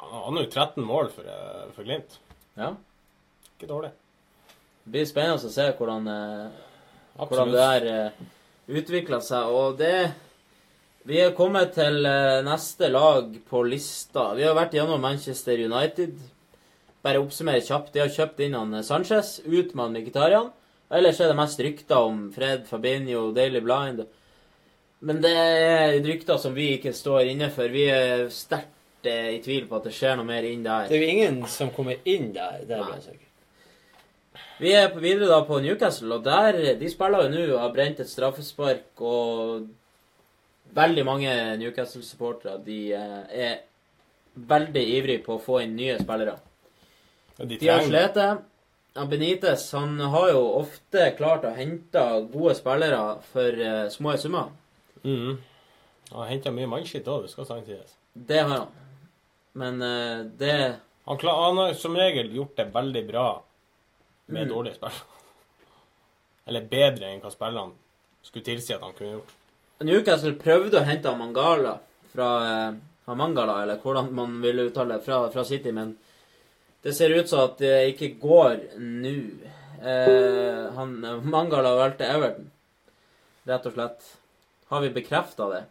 Han 0.00 0.34
har 0.34 0.42
jo 0.42 0.50
13 0.50 0.82
mål 0.82 1.12
for, 1.14 1.22
eh, 1.22 1.68
for 1.76 1.86
Glimt. 1.86 2.18
Ja. 2.58 2.72
Ikke 3.54 3.68
dårlig. 3.70 3.92
Det 4.84 4.92
blir 4.96 5.06
spennende 5.06 5.38
å 5.38 5.52
se 5.54 5.68
hvordan, 5.78 6.08
eh, 6.08 6.50
hvordan 7.16 7.22
Absolutt. 7.22 7.52
det 7.52 7.62
der 7.62 8.06
eh, 8.06 8.10
utvikler 8.80 9.20
seg. 9.20 9.46
Og 9.46 9.78
det 9.78 10.12
Vi 11.08 11.16
er 11.22 11.32
kommet 11.36 11.72
til 11.74 12.04
eh, 12.04 12.42
neste 12.44 12.90
lag 12.92 13.32
på 13.48 13.62
lista. 13.64 14.30
Vi 14.36 14.44
har 14.44 14.56
vært 14.58 14.74
gjennom 14.76 15.00
Manchester 15.00 15.56
United. 15.64 16.18
Bare 17.00 17.22
oppsummere 17.22 17.62
kjapt. 17.64 17.94
De 17.94 18.02
har 18.02 18.12
kjøpt 18.12 18.42
inn 18.44 18.56
han 18.58 18.74
eh, 18.76 18.84
Sanchez, 18.84 19.38
ut 19.46 19.72
med 19.78 19.96
han. 20.20 20.50
Ellers 20.90 21.20
er 21.22 21.30
det 21.30 21.38
mest 21.38 21.62
rykter 21.62 22.02
om 22.10 22.26
Fred 22.34 22.66
Fabinho, 22.68 23.30
Daily 23.32 23.62
Blind. 23.64 24.04
Men 25.00 25.22
det 25.24 25.32
er 25.32 25.96
rykter 26.04 26.36
som 26.42 26.52
vi 26.52 26.74
ikke 26.76 26.92
står 26.92 27.30
inne 27.32 27.48
for. 27.54 27.72
Vi 27.72 27.86
er 27.88 28.26
sterkt 28.34 29.08
eh, 29.08 29.32
i 29.38 29.40
tvil 29.44 29.64
på 29.70 29.78
at 29.80 29.88
det 29.88 29.94
skjer 29.96 30.18
noe 30.20 30.28
mer 30.28 30.44
inn 30.44 30.66
der. 30.66 30.90
Det 30.90 30.98
er 30.98 31.06
jo 31.06 31.12
ingen 31.16 31.40
som 31.48 31.72
kommer 31.72 31.96
inn 32.04 32.34
der. 32.36 32.60
Det 32.68 32.76
er 32.76 33.04
sagt. 33.06 33.26
Vi 34.60 34.74
er 34.76 34.90
på- 34.92 35.00
videre 35.00 35.30
da 35.32 35.40
på 35.48 35.62
Newcastle, 35.64 36.12
og 36.18 36.24
der 36.28 36.74
De 36.76 36.88
spiller 36.92 37.24
jo 37.24 37.32
nå 37.32 37.56
har 37.56 37.72
brent 37.72 38.02
et 38.04 38.10
straffespark, 38.12 38.90
og 39.00 39.70
veldig 40.74 41.04
mange 41.06 41.32
Newcastle-supportere 41.60 42.58
de 42.64 42.78
eh, 42.92 43.18
er 43.48 43.58
veldig 44.34 44.82
ivrige 44.98 45.24
på 45.24 45.36
å 45.36 45.42
få 45.42 45.60
inn 45.64 45.76
nye 45.76 45.98
spillere. 46.00 46.36
De 47.40 47.56
De 47.56 47.68
har 47.68 47.82
slitt. 47.86 48.18
Benitez 49.10 49.72
han 49.72 50.00
har 50.00 50.32
jo 50.32 50.40
ofte 50.58 51.10
klart 51.16 51.44
å 51.46 51.52
hente 51.54 52.02
gode 52.32 52.56
spillere 52.58 53.20
for 53.30 53.60
uh, 53.62 53.88
små 53.92 54.16
summer. 54.18 54.50
Mhm. 55.04 55.38
Han 56.10 56.18
har 56.24 56.30
henta 56.32 56.50
mye 56.50 56.66
mannskitt 56.66 57.06
òg, 57.08 57.22
det 57.22 57.30
skal 57.30 57.46
sies. 57.46 57.94
Det 58.12 58.40
har 58.42 58.48
han. 58.50 58.72
Men 59.54 59.82
uh, 59.82 60.24
det 60.38 60.76
Han, 61.06 61.18
klar, 61.18 61.38
han 61.46 61.56
har 61.56 61.74
som 61.78 61.96
regel 61.96 62.34
gjort 62.34 62.56
det 62.56 62.70
veldig 62.74 63.06
bra 63.06 63.28
med 64.26 64.46
Mm. 64.46 64.54
dårlige 64.54 64.74
spillere. 64.74 65.06
Eller 66.46 66.66
bedre 66.70 67.06
enn 67.10 67.22
hva 67.22 67.30
spillerne 67.30 67.72
skulle 68.22 68.44
tilsi 68.44 68.74
at 68.74 68.82
han 68.82 68.92
kunne 68.98 69.12
gjort. 69.18 69.32
Newcastle 69.86 70.34
prøvde 70.40 70.80
å 70.80 70.84
hente 70.86 71.12
Mangala 71.16 71.76
fra 72.12 72.28
eh, 72.50 73.14
Mangala, 73.16 73.62
eller 73.64 73.80
hvordan 73.82 74.10
man 74.14 74.36
vil 74.44 74.66
uttale 74.68 74.98
det, 74.98 75.04
fra, 75.06 75.22
fra 75.32 75.44
City, 75.44 75.72
men 75.74 75.94
det 76.84 76.92
ser 76.96 77.12
ut 77.16 77.28
som 77.28 77.42
at 77.48 77.58
det 77.60 77.74
ikke 77.94 78.12
går 78.22 78.60
nå. 78.78 79.14
Eh, 79.80 80.66
han, 80.76 80.94
Mangala 81.32 81.72
valgte 81.78 82.06
Everton, 82.08 82.50
rett 83.48 83.66
og 83.70 83.76
slett. 83.76 84.10
Har 84.70 84.84
vi 84.84 84.90
bekrefta 84.94 85.48
det? 85.50 85.62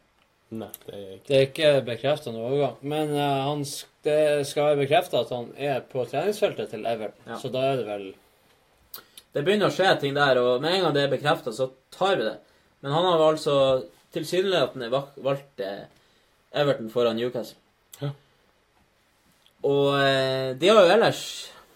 Nei, 0.49 0.67
det 0.87 0.95
er 0.97 1.11
ikke 1.13 1.27
Det 1.29 1.35
er 1.37 1.45
ikke 1.45 1.69
bekrefta 1.87 2.31
noen 2.33 2.47
overgang. 2.49 2.79
Men 2.91 3.13
eh, 3.13 3.37
han, 3.45 3.61
sk- 3.69 3.87
det 4.07 4.17
skal 4.49 4.71
være 4.71 4.81
bekrefta 4.81 5.21
at 5.21 5.31
han 5.35 5.51
er 5.55 5.83
på 5.91 6.03
treningsfeltet 6.09 6.71
til 6.73 6.87
Everton. 6.89 7.29
Ja. 7.29 7.37
Så 7.39 7.51
da 7.53 7.63
er 7.69 7.77
det 7.79 7.85
vel 7.87 8.07
Det 9.35 9.43
begynner 9.45 9.69
å 9.69 9.75
skje 9.75 9.93
ting 10.01 10.17
der, 10.17 10.39
og 10.41 10.61
med 10.65 10.73
en 10.79 10.87
gang 10.87 10.95
det 10.97 11.05
er 11.05 11.13
bekrefta, 11.13 11.53
så 11.53 11.69
tar 11.93 12.17
vi 12.17 12.25
det. 12.25 12.35
Men 12.81 12.95
han 12.95 13.05
har 13.05 13.21
altså 13.27 13.55
tilsynelatende 14.13 14.89
valgte 14.91 15.23
valgt 15.25 15.63
eh, 15.65 15.87
Everton 16.51 16.89
foran 16.89 17.17
Newcastle. 17.19 17.59
Ja. 18.01 18.11
Og 19.69 19.95
eh, 20.01 20.55
de 20.59 20.69
har 20.71 20.83
jo 20.83 20.93
ellers 20.93 21.23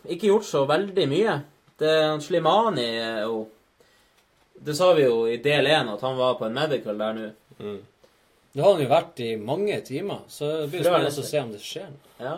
ikke 0.03 0.29
gjort 0.31 0.47
så 0.47 0.63
veldig 0.69 1.07
mye. 1.11 1.39
Det, 1.79 1.91
han 2.05 2.21
Slimani 2.21 2.85
er 3.01 3.23
jo 3.25 3.47
Det 4.63 4.75
sa 4.77 4.91
vi 4.93 5.03
jo 5.03 5.25
i 5.27 5.39
del 5.43 5.67
én, 5.67 5.89
at 5.91 6.01
han 6.05 6.15
var 6.15 6.37
på 6.39 6.45
en 6.47 6.53
medical 6.55 6.97
der 6.97 7.15
nå. 7.17 7.29
mm. 7.59 7.81
Det 8.53 8.61
har 8.61 8.75
han 8.75 8.83
jo 8.83 8.89
vært 8.91 9.19
i 9.25 9.29
mange 9.35 9.79
timer, 9.81 10.19
så 10.29 10.45
det 10.61 10.67
blir 10.69 10.83
spennende 10.85 11.09
å 11.09 11.25
se 11.25 11.39
om 11.41 11.49
det 11.51 11.61
skjer 11.65 11.87
noe. 11.89 12.11
Ja. 12.21 12.35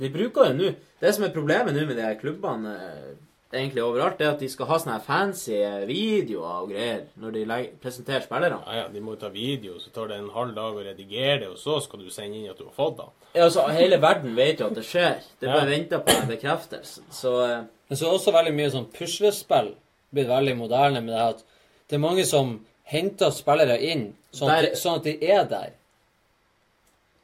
De 0.00 0.08
bruker 0.08 0.48
jo 0.48 0.54
nå 0.56 0.70
Det 1.02 1.12
som 1.14 1.26
er 1.26 1.34
problemet 1.34 1.76
nå 1.76 1.84
med 1.84 1.98
de 1.98 2.06
her 2.06 2.16
klubbene, 2.18 2.72
eh, 2.74 3.12
egentlig 3.52 3.82
overalt, 3.82 4.18
det 4.18 4.26
er 4.26 4.30
at 4.36 4.40
de 4.44 4.48
skal 4.48 4.66
ha 4.70 4.76
sånne 4.78 4.92
her 4.98 5.02
fancy 5.06 5.56
videoer 5.88 6.60
og 6.62 6.68
greier 6.70 7.00
når 7.18 7.32
de 7.34 7.44
presenterer 7.82 8.22
spillerne. 8.22 8.60
Ja, 8.66 8.76
ja, 8.82 8.88
de 8.92 9.00
må 9.02 9.16
jo 9.16 9.20
ta 9.24 9.28
video, 9.34 9.78
så 9.82 9.90
tar 9.94 10.06
det 10.12 10.18
en 10.20 10.30
halv 10.30 10.54
dag 10.54 10.76
å 10.78 10.84
redigere 10.86 11.40
det, 11.40 11.48
og 11.48 11.58
så 11.58 11.80
skal 11.82 11.98
du 12.04 12.10
sende 12.14 12.38
inn 12.38 12.50
at 12.50 12.58
du 12.58 12.64
har 12.68 12.76
fått 12.76 12.96
det. 13.00 13.08
Ja, 13.34 13.44
altså, 13.48 13.66
hele 13.74 13.98
verden 14.02 14.36
vet 14.38 14.60
jo 14.62 14.66
at 14.70 14.74
det 14.78 14.84
skjer. 14.86 15.18
Det 15.40 15.48
er 15.48 15.54
Ja. 15.54 15.64
venta 15.64 15.98
venter 15.98 15.98
på 16.06 16.20
den 16.20 16.28
bekreftelsen. 16.36 17.04
Så 17.10 17.34
eh, 17.44 17.62
Men 17.88 17.96
så 17.98 18.06
er 18.06 18.12
også 18.18 18.32
veldig 18.32 18.54
mye 18.54 18.70
sånn 18.70 18.86
puslespill 18.92 19.74
blitt 20.14 20.28
veldig 20.28 20.56
moderne 20.56 21.00
med 21.02 21.14
det 21.14 21.20
at 21.28 21.44
det 21.88 21.96
er 21.96 22.06
mange 22.06 22.24
som 22.26 22.60
henter 22.84 23.30
spillere 23.30 23.80
inn, 23.82 24.14
sånn 24.32 24.50
at, 24.50 24.62
Der- 24.62 24.70
de, 24.70 24.76
sånn 24.76 24.96
at 24.96 25.02
de 25.04 25.18
er 25.30 25.44
der. 25.44 25.72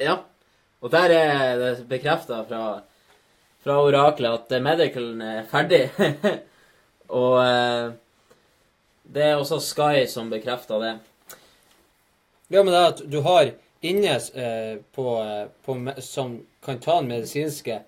ja. 0.01 0.19
Og 0.83 0.91
der 0.93 1.11
er 1.11 1.59
det 1.59 1.89
bekrefta 1.89 2.43
fra, 2.47 2.83
fra 3.67 3.81
oraklet 3.83 4.31
at 4.31 4.53
eh, 4.55 4.63
medicalen 4.63 5.23
er 5.27 5.47
ferdig. 5.51 5.89
og 7.21 7.33
eh, 7.43 7.89
det 9.11 9.25
er 9.27 9.41
også 9.41 9.59
Sky 9.63 10.05
som 10.11 10.31
bekrefter 10.31 10.83
det. 10.85 10.93
Ja, 12.47 12.63
men 12.63 12.71
det 12.71 12.79
er 12.79 12.93
at 12.93 13.03
du 13.11 13.17
har 13.27 13.51
inne 13.83 14.15
eh, 14.15 14.79
på, 14.95 15.09
eh, 15.19 15.49
på, 15.67 15.77
som 15.99 16.39
kan 16.63 16.79
ta 16.79 17.01
den 17.01 17.11
medisinske, 17.11 17.81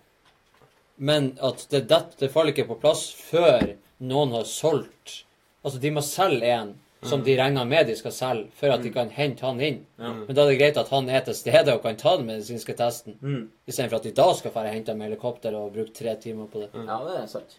men 0.98 1.36
at 1.38 1.62
det, 1.70 1.84
det, 1.92 2.02
det 2.18 2.32
faller 2.34 2.56
ikke 2.56 2.66
på 2.72 2.80
plass 2.82 3.06
før 3.14 3.76
noen 4.02 4.34
har 4.34 4.50
solgt. 4.50 5.20
Altså, 5.62 5.78
de 5.78 5.94
må 5.94 6.02
selge 6.02 6.50
en 6.56 6.74
som 7.02 7.22
de 7.22 7.36
regner 7.38 7.64
med 7.64 7.86
de 7.86 7.94
skal 7.96 8.10
selge, 8.12 8.48
for 8.58 8.72
at 8.74 8.82
de 8.82 8.90
kan 8.90 9.08
hente 9.14 9.44
han 9.46 9.60
inn. 9.62 9.84
Ja. 9.98 10.12
Men 10.26 10.34
da 10.34 10.42
er 10.42 10.48
det 10.50 10.58
greit 10.58 10.76
at 10.80 10.88
han 10.90 11.08
er 11.08 11.20
til 11.28 11.34
stede 11.38 11.74
og 11.76 11.82
kan 11.84 11.96
ta 11.96 12.16
den 12.16 12.26
medisinske 12.26 12.74
testen, 12.74 13.14
Mm. 13.22 13.50
istedenfor 13.68 13.96
at 14.00 14.02
de 14.08 14.12
da 14.12 14.32
skal 14.34 14.50
fære 14.50 14.72
hente 14.72 14.90
ham 14.90 14.98
med 14.98 15.10
helikopter 15.10 15.54
og 15.54 15.72
bruke 15.74 15.94
tre 15.94 16.16
timer 16.16 16.46
på 16.50 16.64
det. 16.64 16.70
Ja, 16.74 16.98
det 17.06 17.16
er 17.22 17.26
sant. 17.26 17.58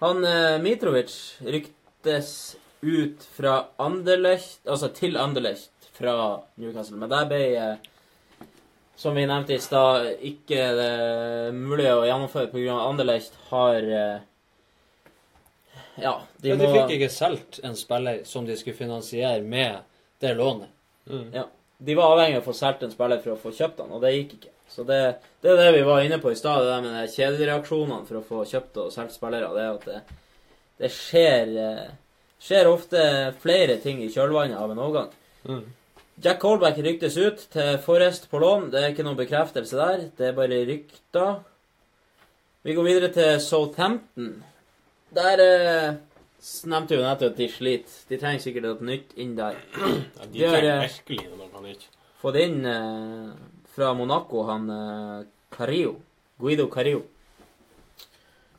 Han 0.00 0.24
eh, 0.24 0.58
Mitrovic 0.62 1.12
ryktes 1.44 2.56
ut 2.82 3.22
fra 3.36 3.66
Anderlecht, 3.78 4.60
altså 4.66 4.88
til 4.94 5.16
Anderlecht 5.16 5.70
fra 5.96 6.40
Newcastle. 6.56 6.96
Men 7.00 7.08
der 7.10 7.24
ble, 7.28 7.42
eh, 7.56 7.76
som 8.96 9.14
vi 9.16 9.26
nevnte 9.26 9.54
i 9.56 9.58
stad, 9.60 10.06
ikke 10.24 10.60
det 10.76 11.54
mulig 11.56 11.88
å 11.92 12.04
gjennomføre 12.08 12.48
pga. 12.52 12.76
Anderlecht 12.88 13.32
har 13.50 13.76
eh, 13.82 14.18
Ja, 16.02 16.18
de 16.42 16.54
må 16.54 16.64
de 16.64 16.72
fikk 16.74 16.96
ikke 16.96 17.12
solgt 17.12 17.60
en 17.64 17.76
spiller 17.78 18.24
som 18.28 18.46
de 18.46 18.56
skulle 18.58 18.76
finansiere 18.76 19.40
med 19.42 19.84
det 20.20 20.34
lånet. 20.36 20.72
Ja. 21.32 21.46
De 21.78 21.94
var 21.96 22.14
avhengig 22.14 22.38
av 22.38 22.44
å 22.44 22.48
få 22.48 22.56
solgt 22.56 22.84
en 22.86 22.92
spiller 22.92 23.20
for 23.22 23.34
å 23.34 23.40
få 23.40 23.52
kjøpt 23.56 23.82
han, 23.84 23.92
og 23.92 24.04
det 24.04 24.14
gikk 24.14 24.36
ikke. 24.38 24.52
Så 24.72 24.82
det, 24.84 25.00
det 25.44 25.52
er 25.52 25.60
det 25.60 25.72
vi 25.76 25.84
var 25.86 26.02
inne 26.02 26.18
på 26.18 26.32
i 26.32 26.38
stad, 26.38 26.64
det 26.64 26.72
der 26.72 26.84
med 26.84 26.96
de 26.96 27.12
kjedereaksjonene 27.12 28.06
for 28.08 28.18
å 28.18 28.24
få 28.26 28.44
kjøpt 28.50 28.80
og 28.82 28.92
solgt 28.94 29.14
spillere. 29.14 29.52
Det 29.54 29.62
er 29.62 29.74
at 29.74 29.86
det, 29.86 30.20
det 30.82 30.90
skjer, 30.92 31.52
eh, 31.62 32.22
skjer 32.42 32.70
ofte 32.70 33.02
flere 33.42 33.78
ting 33.84 34.02
i 34.02 34.10
kjølvannet 34.12 34.58
av 34.58 34.72
en 34.72 34.82
overgang. 34.82 35.12
Mm. 35.46 35.62
Jack 36.24 36.40
Colback 36.40 36.80
ryktes 36.80 37.16
ut 37.20 37.44
til 37.52 37.76
Forrest 37.84 38.30
på 38.32 38.40
lån. 38.40 38.70
Det 38.72 38.80
er 38.80 38.92
ikke 38.94 39.04
noen 39.04 39.18
bekreftelse 39.18 39.76
der. 39.76 40.04
Det 40.16 40.30
er 40.30 40.36
bare 40.36 40.62
rykter. 40.64 41.42
Vi 42.66 42.74
går 42.74 42.86
videre 42.88 43.10
til 43.12 43.40
Southampton. 43.44 44.38
Der 45.16 45.40
uh, 45.40 45.96
nevnte 46.68 46.96
jo 46.98 47.04
nettopp 47.04 47.32
at 47.32 47.38
de 47.40 47.48
sliter. 47.48 47.92
De 48.10 48.18
trenger 48.20 48.42
sikkert 48.44 48.68
et 48.68 48.82
nytt 48.84 49.14
inn 49.16 49.36
der. 49.38 49.56
Ja, 50.18 50.26
de 50.28 50.42
trenger 50.42 50.72
eh, 50.74 50.82
virkelig 50.84 51.28
noe 51.32 51.62
nytt. 51.64 51.86
fått 52.20 52.38
inn 52.42 52.58
uh, 52.68 53.30
fra 53.72 53.92
Monaco 53.96 54.44
han 54.48 54.68
uh, 54.68 55.22
Carillo. 55.56 55.94
Guido 56.40 56.66
Carillo. 56.68 57.06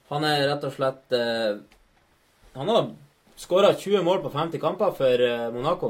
Han 0.10 0.24
er 0.26 0.48
rett 0.48 0.64
og 0.64 0.72
slett 0.72 1.12
Han 2.56 2.70
har 2.72 2.86
skåra 3.38 3.74
20 3.76 4.06
mål 4.08 4.22
på 4.24 4.32
50 4.32 4.62
kamper 4.64 4.94
for 4.96 5.24
Monaco. 5.52 5.90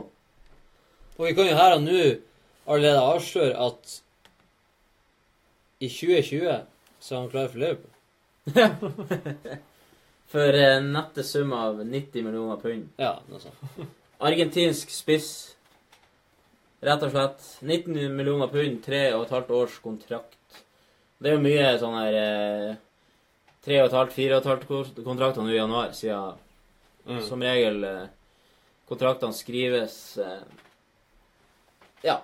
Og 1.19 1.27
vi 1.27 1.35
kan 1.37 1.47
jo 1.47 1.55
her 1.55 1.75
og 1.75 1.85
nå 1.85 2.01
allerede 2.65 3.05
avsløre 3.13 3.53
at 3.67 3.93
i 5.79 5.87
2020 5.87 6.65
så 6.99 7.15
er 7.15 7.21
han 7.21 7.31
klar 7.31 7.47
for 7.53 7.61
Liverpool. 7.61 7.93
For 10.31 10.53
eh, 10.59 10.79
nette 10.83 11.23
sum 11.23 11.53
av 11.55 11.79
90 11.85 12.23
millioner 12.25 12.57
pund. 12.59 12.89
Ja, 12.99 13.13
noe 13.29 13.39
sånt. 13.39 13.85
Argentinsk 14.27 14.91
spiss. 14.91 15.29
Rett 16.83 17.03
og 17.07 17.13
slett. 17.13 17.45
19 17.63 17.95
millioner 18.17 18.49
pund, 18.51 18.81
tre 18.85 19.05
og 19.15 19.23
et 19.25 19.31
halvt 19.33 19.53
års 19.55 19.77
kontrakt. 19.83 20.35
Det 21.17 21.31
er 21.31 21.37
jo 21.37 21.45
mye 21.45 21.69
sånn 21.81 21.95
her 21.97 22.17
eh, 22.23 22.75
Tre 23.67 23.79
og 23.81 23.87
et 23.89 23.95
halvt, 23.97 24.13
fire 24.15 24.35
og 24.37 24.43
et 24.45 24.47
halvt 24.51 24.99
kontrakter 25.03 25.43
nå 25.43 25.49
i 25.51 25.57
januar, 25.61 25.89
siden 25.97 26.43
Mm. 27.07 27.21
som 27.23 27.39
regel 27.39 27.83
eh, 27.87 28.07
kontraktene 28.89 29.31
skrives 29.35 29.93
eh, 30.19 30.41
Ja. 32.03 32.17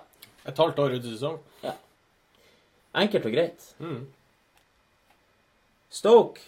Et 0.44 0.58
halvt 0.60 0.78
år 0.84 0.98
ut 0.98 1.06
i 1.08 1.12
sesong. 1.14 1.38
Enkelt 2.94 3.24
og 3.24 3.32
greit. 3.32 3.64
Mm. 3.80 4.02
Stoke 5.88 6.44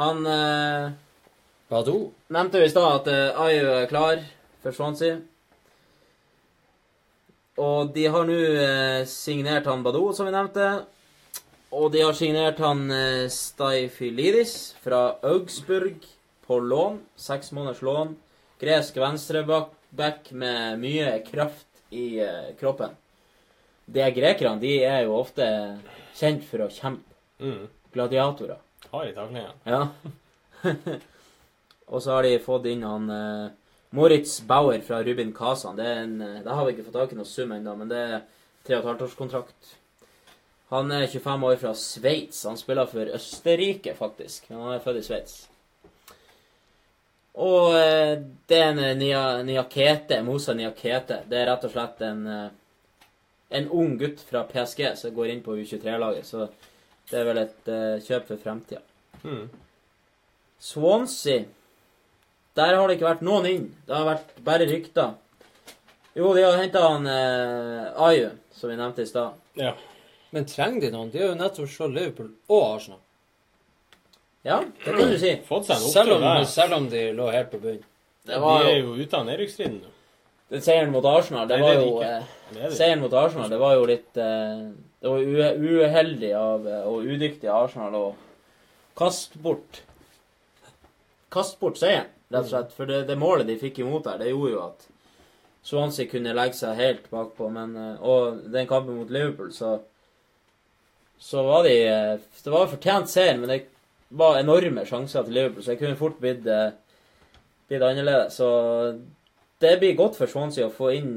Han 0.00 0.26
eh, 0.26 0.90
Badou. 1.70 2.10
nevnte 2.34 2.58
jo 2.58 2.66
i 2.66 2.72
stad 2.72 2.88
at 3.00 3.10
eh, 3.12 3.44
Ayu 3.44 3.68
er 3.76 3.86
klar 3.90 4.24
for 4.62 4.74
Swansea. 4.74 5.20
Og 7.62 7.92
de 7.94 8.08
har 8.10 8.26
nå 8.26 8.34
eh, 8.34 9.04
signert 9.06 9.68
han 9.70 9.84
Badou, 9.86 10.08
som 10.16 10.26
vi 10.26 10.34
nevnte. 10.34 10.66
Og 11.74 11.92
de 11.94 12.02
har 12.02 12.16
signert 12.18 12.58
han 12.62 12.88
eh, 12.90 13.28
Staifilidis 13.30 14.74
fra 14.82 15.16
Augsburg 15.22 16.02
på 16.46 16.58
lån. 16.58 16.98
Seks 17.14 17.52
måneders 17.54 17.82
lån. 17.86 18.16
Gresk 18.62 18.98
venstreback 18.98 20.30
med 20.34 20.82
mye 20.82 21.16
kraft 21.26 21.66
i 21.94 22.18
eh, 22.22 22.52
kroppen. 22.58 22.98
De 23.86 24.10
grekerne 24.16 24.58
de 24.62 24.78
er 24.82 25.04
jo 25.04 25.18
ofte 25.20 25.46
kjent 26.16 26.42
for 26.48 26.66
å 26.66 26.70
kjempe. 26.72 27.18
Mm. 27.42 27.66
Gladiatorer. 27.94 28.58
Har 28.94 29.06
i 29.10 29.14
taklinga. 29.16 29.52
Ja. 29.66 29.88
og 31.92 32.02
så 32.02 32.14
har 32.14 32.22
de 32.22 32.36
fått 32.42 32.68
inn 32.70 32.84
han 32.86 33.08
eh, 33.10 33.46
Moritz 33.98 34.36
Bauer 34.46 34.82
fra 34.86 35.00
Rubin 35.02 35.32
Kazan. 35.34 35.76
Det 35.76 35.86
en, 35.86 36.18
det, 36.18 36.50
har 36.50 36.66
vi 36.66 36.76
ikke 36.76 36.86
fått 36.86 37.00
tak 37.00 37.14
i 37.14 37.18
noe 37.18 37.26
sum 37.28 37.56
ennå, 37.56 37.74
men 37.80 37.90
det 37.90 38.02
er 38.04 38.20
tre 38.66 38.78
og 38.78 38.86
halvt 38.92 39.08
års 39.08 39.16
kontrakt. 39.18 39.74
Han 40.70 40.90
er 40.94 41.06
25 41.06 41.44
år 41.50 41.56
fra 41.60 41.74
Sveits. 41.78 42.44
Han 42.48 42.56
spiller 42.58 42.86
for 42.90 43.10
Østerrike, 43.18 43.94
faktisk. 43.98 44.46
Han 44.50 44.72
er 44.74 44.82
født 44.82 45.02
i 45.02 45.04
Sveits. 45.06 45.34
Og 47.34 47.74
eh, 47.74 48.20
det 48.48 48.58
er 48.60 48.68
en 48.72 48.78
eh, 48.82 48.94
Nia- 48.98 49.42
Niakete, 49.46 50.20
Mosa 50.22 50.54
Niakete. 50.54 51.24
Det 51.30 51.40
er 51.40 51.50
rett 51.50 51.66
og 51.66 51.74
slett 51.74 52.02
en, 52.06 52.22
eh, 52.30 53.08
en 53.58 53.66
ung 53.74 53.96
gutt 53.98 54.22
fra 54.22 54.44
PSG 54.50 54.86
som 54.98 55.14
går 55.14 55.32
inn 55.32 55.42
på 55.42 55.56
U23-laget. 55.58 56.30
Så 56.30 56.46
det 57.10 57.20
er 57.20 57.28
vel 57.28 57.42
et 57.42 57.70
uh, 57.70 58.00
kjøp 58.04 58.30
for 58.30 58.40
fremtida. 58.40 58.80
Mm. 59.24 59.46
Swansea 60.60 61.44
Der 62.56 62.76
har 62.76 62.88
det 62.88 62.96
ikke 62.96 63.08
vært 63.08 63.24
noen 63.26 63.48
inn. 63.50 63.64
Det 63.86 63.94
har 63.96 64.06
vært 64.08 64.36
bare 64.46 64.68
rykter. 64.70 65.14
Jo, 66.14 66.30
de 66.36 66.44
har 66.44 66.60
henta 66.60 66.84
han 66.86 67.08
uh, 67.08 68.04
Ayu, 68.08 68.28
som 68.54 68.70
vi 68.70 68.78
nevnte 68.78 69.02
i 69.02 69.10
stad. 69.10 69.40
Ja. 69.58 69.74
Men 70.34 70.46
trenger 70.50 70.86
de 70.86 70.92
noen? 70.94 71.10
De 71.10 71.22
har 71.22 71.32
jo 71.32 71.40
nettopp 71.40 71.70
slått 71.70 71.96
Liverpool 71.96 72.30
og 72.50 72.62
Arsenal. 72.76 73.00
Ja, 74.44 74.60
det 74.84 74.92
kan 74.92 75.10
du 75.10 75.18
si. 75.18 75.34
Fått 75.50 75.68
seg 75.68 75.80
en 75.80 75.90
Selv 75.92 76.16
om, 76.18 76.28
selv 76.48 76.78
om 76.78 76.88
de 76.92 77.08
lå 77.16 77.28
helt 77.34 77.50
på 77.52 77.60
bunnen. 77.62 77.84
Det 78.24 78.38
De 78.40 78.54
er 78.64 78.78
jo 78.78 78.94
jo 78.94 79.04
ute 79.04 79.18
av 79.18 79.26
nedrykksstriden 79.28 79.82
nå. 79.82 79.90
Seieren 80.60 80.92
mot 80.92 81.04
Arsenal, 81.04 81.48
det 81.48 81.58
Nei, 81.58 81.68
det 81.68 81.74
er 81.74 81.80
jo 81.82 81.94
eh, 82.04 82.26
Det 82.50 82.60
er. 82.62 82.74
Seieren 82.76 83.00
mot 83.02 83.14
Arsenal, 83.16 83.48
det 83.50 83.58
var 83.60 83.74
jo 83.74 83.86
litt 83.88 84.20
eh, 84.20 84.60
Det 85.04 85.10
var 85.12 85.58
uheldig 85.60 86.30
av, 86.38 86.64
og 86.88 87.04
udyktig 87.04 87.48
av 87.52 87.66
Arsenal 87.66 87.96
å 87.98 88.06
kaste 88.96 89.36
bort 89.44 89.82
Kaste 91.34 91.58
bort 91.58 91.80
seieren, 91.80 92.12
rett 92.30 92.44
og 92.44 92.50
slett. 92.52 92.74
For 92.76 92.86
det, 92.86 93.00
det 93.08 93.16
målet 93.18 93.48
de 93.48 93.56
fikk 93.58 93.80
imot 93.82 94.04
der, 94.06 94.20
det 94.20 94.30
gjorde 94.30 94.52
jo 94.52 94.60
at 94.68 94.84
Swansea 95.66 96.06
kunne 96.06 96.34
legge 96.36 96.58
seg 96.60 96.78
helt 96.78 97.08
bakpå. 97.10 97.48
Men, 97.50 97.74
eh, 97.74 98.04
og 98.04 98.44
den 98.54 98.68
kampen 98.70 99.00
mot 99.00 99.10
Liverpool, 99.10 99.50
så 99.52 99.80
så 101.18 101.42
var 101.46 101.64
de 101.64 101.74
eh, 101.88 102.18
Det 102.44 102.52
var 102.52 102.70
fortjent 102.70 103.10
seier, 103.10 103.38
men 103.40 103.50
det 103.50 103.64
var 104.14 104.38
enorme 104.38 104.84
sjanser 104.86 105.24
til 105.24 105.38
Liverpool, 105.40 105.64
så 105.64 105.72
det 105.72 105.80
kunne 105.82 105.98
fort 105.98 106.20
blitt 106.22 106.46
eh, 106.46 106.70
blitt 107.66 107.82
annerledes. 107.82 108.38
Så 108.38 108.48
det 109.64 109.78
blir 109.80 109.98
godt 109.98 110.18
for 110.20 110.30
Swansea 110.30 110.68
å 110.68 110.74
få 110.74 110.92
inn 110.94 111.16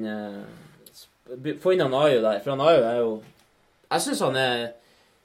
få 1.62 1.74
inn 1.76 1.84
han 1.84 1.98
Ayo 1.98 2.22
der. 2.24 2.40
For 2.40 2.56
han 2.56 2.64
Ayo 2.64 2.86
er 2.88 3.02
jo 3.02 3.12
Jeg 3.88 4.04
syns 4.04 4.24
han 4.26 4.36
er 4.40 4.66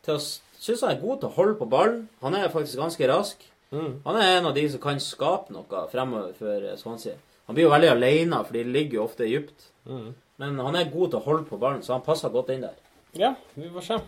til 0.07 0.17
å, 0.17 0.21
synes 0.63 0.85
han 0.85 0.95
er 0.95 1.03
god 1.03 1.21
til 1.23 1.31
å 1.31 1.37
holde 1.37 1.59
på 1.59 1.69
ballen. 1.71 2.07
Han 2.23 2.37
er 2.39 2.53
faktisk 2.53 2.79
ganske 2.79 3.09
rask. 3.11 3.45
Mm. 3.73 4.01
Han 4.05 4.19
er 4.21 4.39
en 4.39 4.49
av 4.51 4.55
de 4.57 4.65
som 4.71 4.83
kan 4.83 5.01
skape 5.01 5.55
noe 5.55 5.85
fremover 5.93 6.35
for 6.39 6.67
Swansea. 6.81 7.17
Han 7.49 7.57
blir 7.57 7.67
jo 7.67 7.73
veldig 7.73 7.91
alene, 7.91 8.43
for 8.47 8.57
de 8.57 8.65
ligger 8.69 9.01
jo 9.01 9.07
ofte 9.07 9.27
dypt. 9.27 9.71
Mm. 9.89 10.13
Men 10.43 10.59
han 10.63 10.79
er 10.79 10.91
god 10.93 11.13
til 11.13 11.19
å 11.19 11.27
holde 11.27 11.47
på 11.49 11.59
ballen, 11.61 11.83
så 11.85 11.97
han 11.97 12.05
passer 12.07 12.33
godt 12.33 12.53
inn 12.55 12.65
der. 12.65 12.79
Ja, 13.19 13.35
vi 13.55 13.71
får 13.73 13.89
se. 13.89 13.99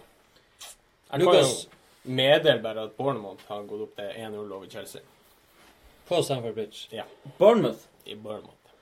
Jeg 1.11 1.27
kan 1.27 1.37
jo 1.37 1.49
meddele 2.05 2.63
bare 2.63 2.87
at 2.89 2.97
Bournemouth 2.97 3.45
har 3.49 3.67
gått 3.69 3.85
opp 3.85 3.99
til 3.99 4.11
1-0 4.25 4.39
over 4.41 4.71
Chelsea. 4.71 5.03
På 6.09 6.21
Stamford 6.23 6.57
Bridge. 6.57 6.89
Ja, 6.93 7.05
Bournemouth. 7.39 7.87
i 8.05 8.15
Bournemouth. 8.15 8.73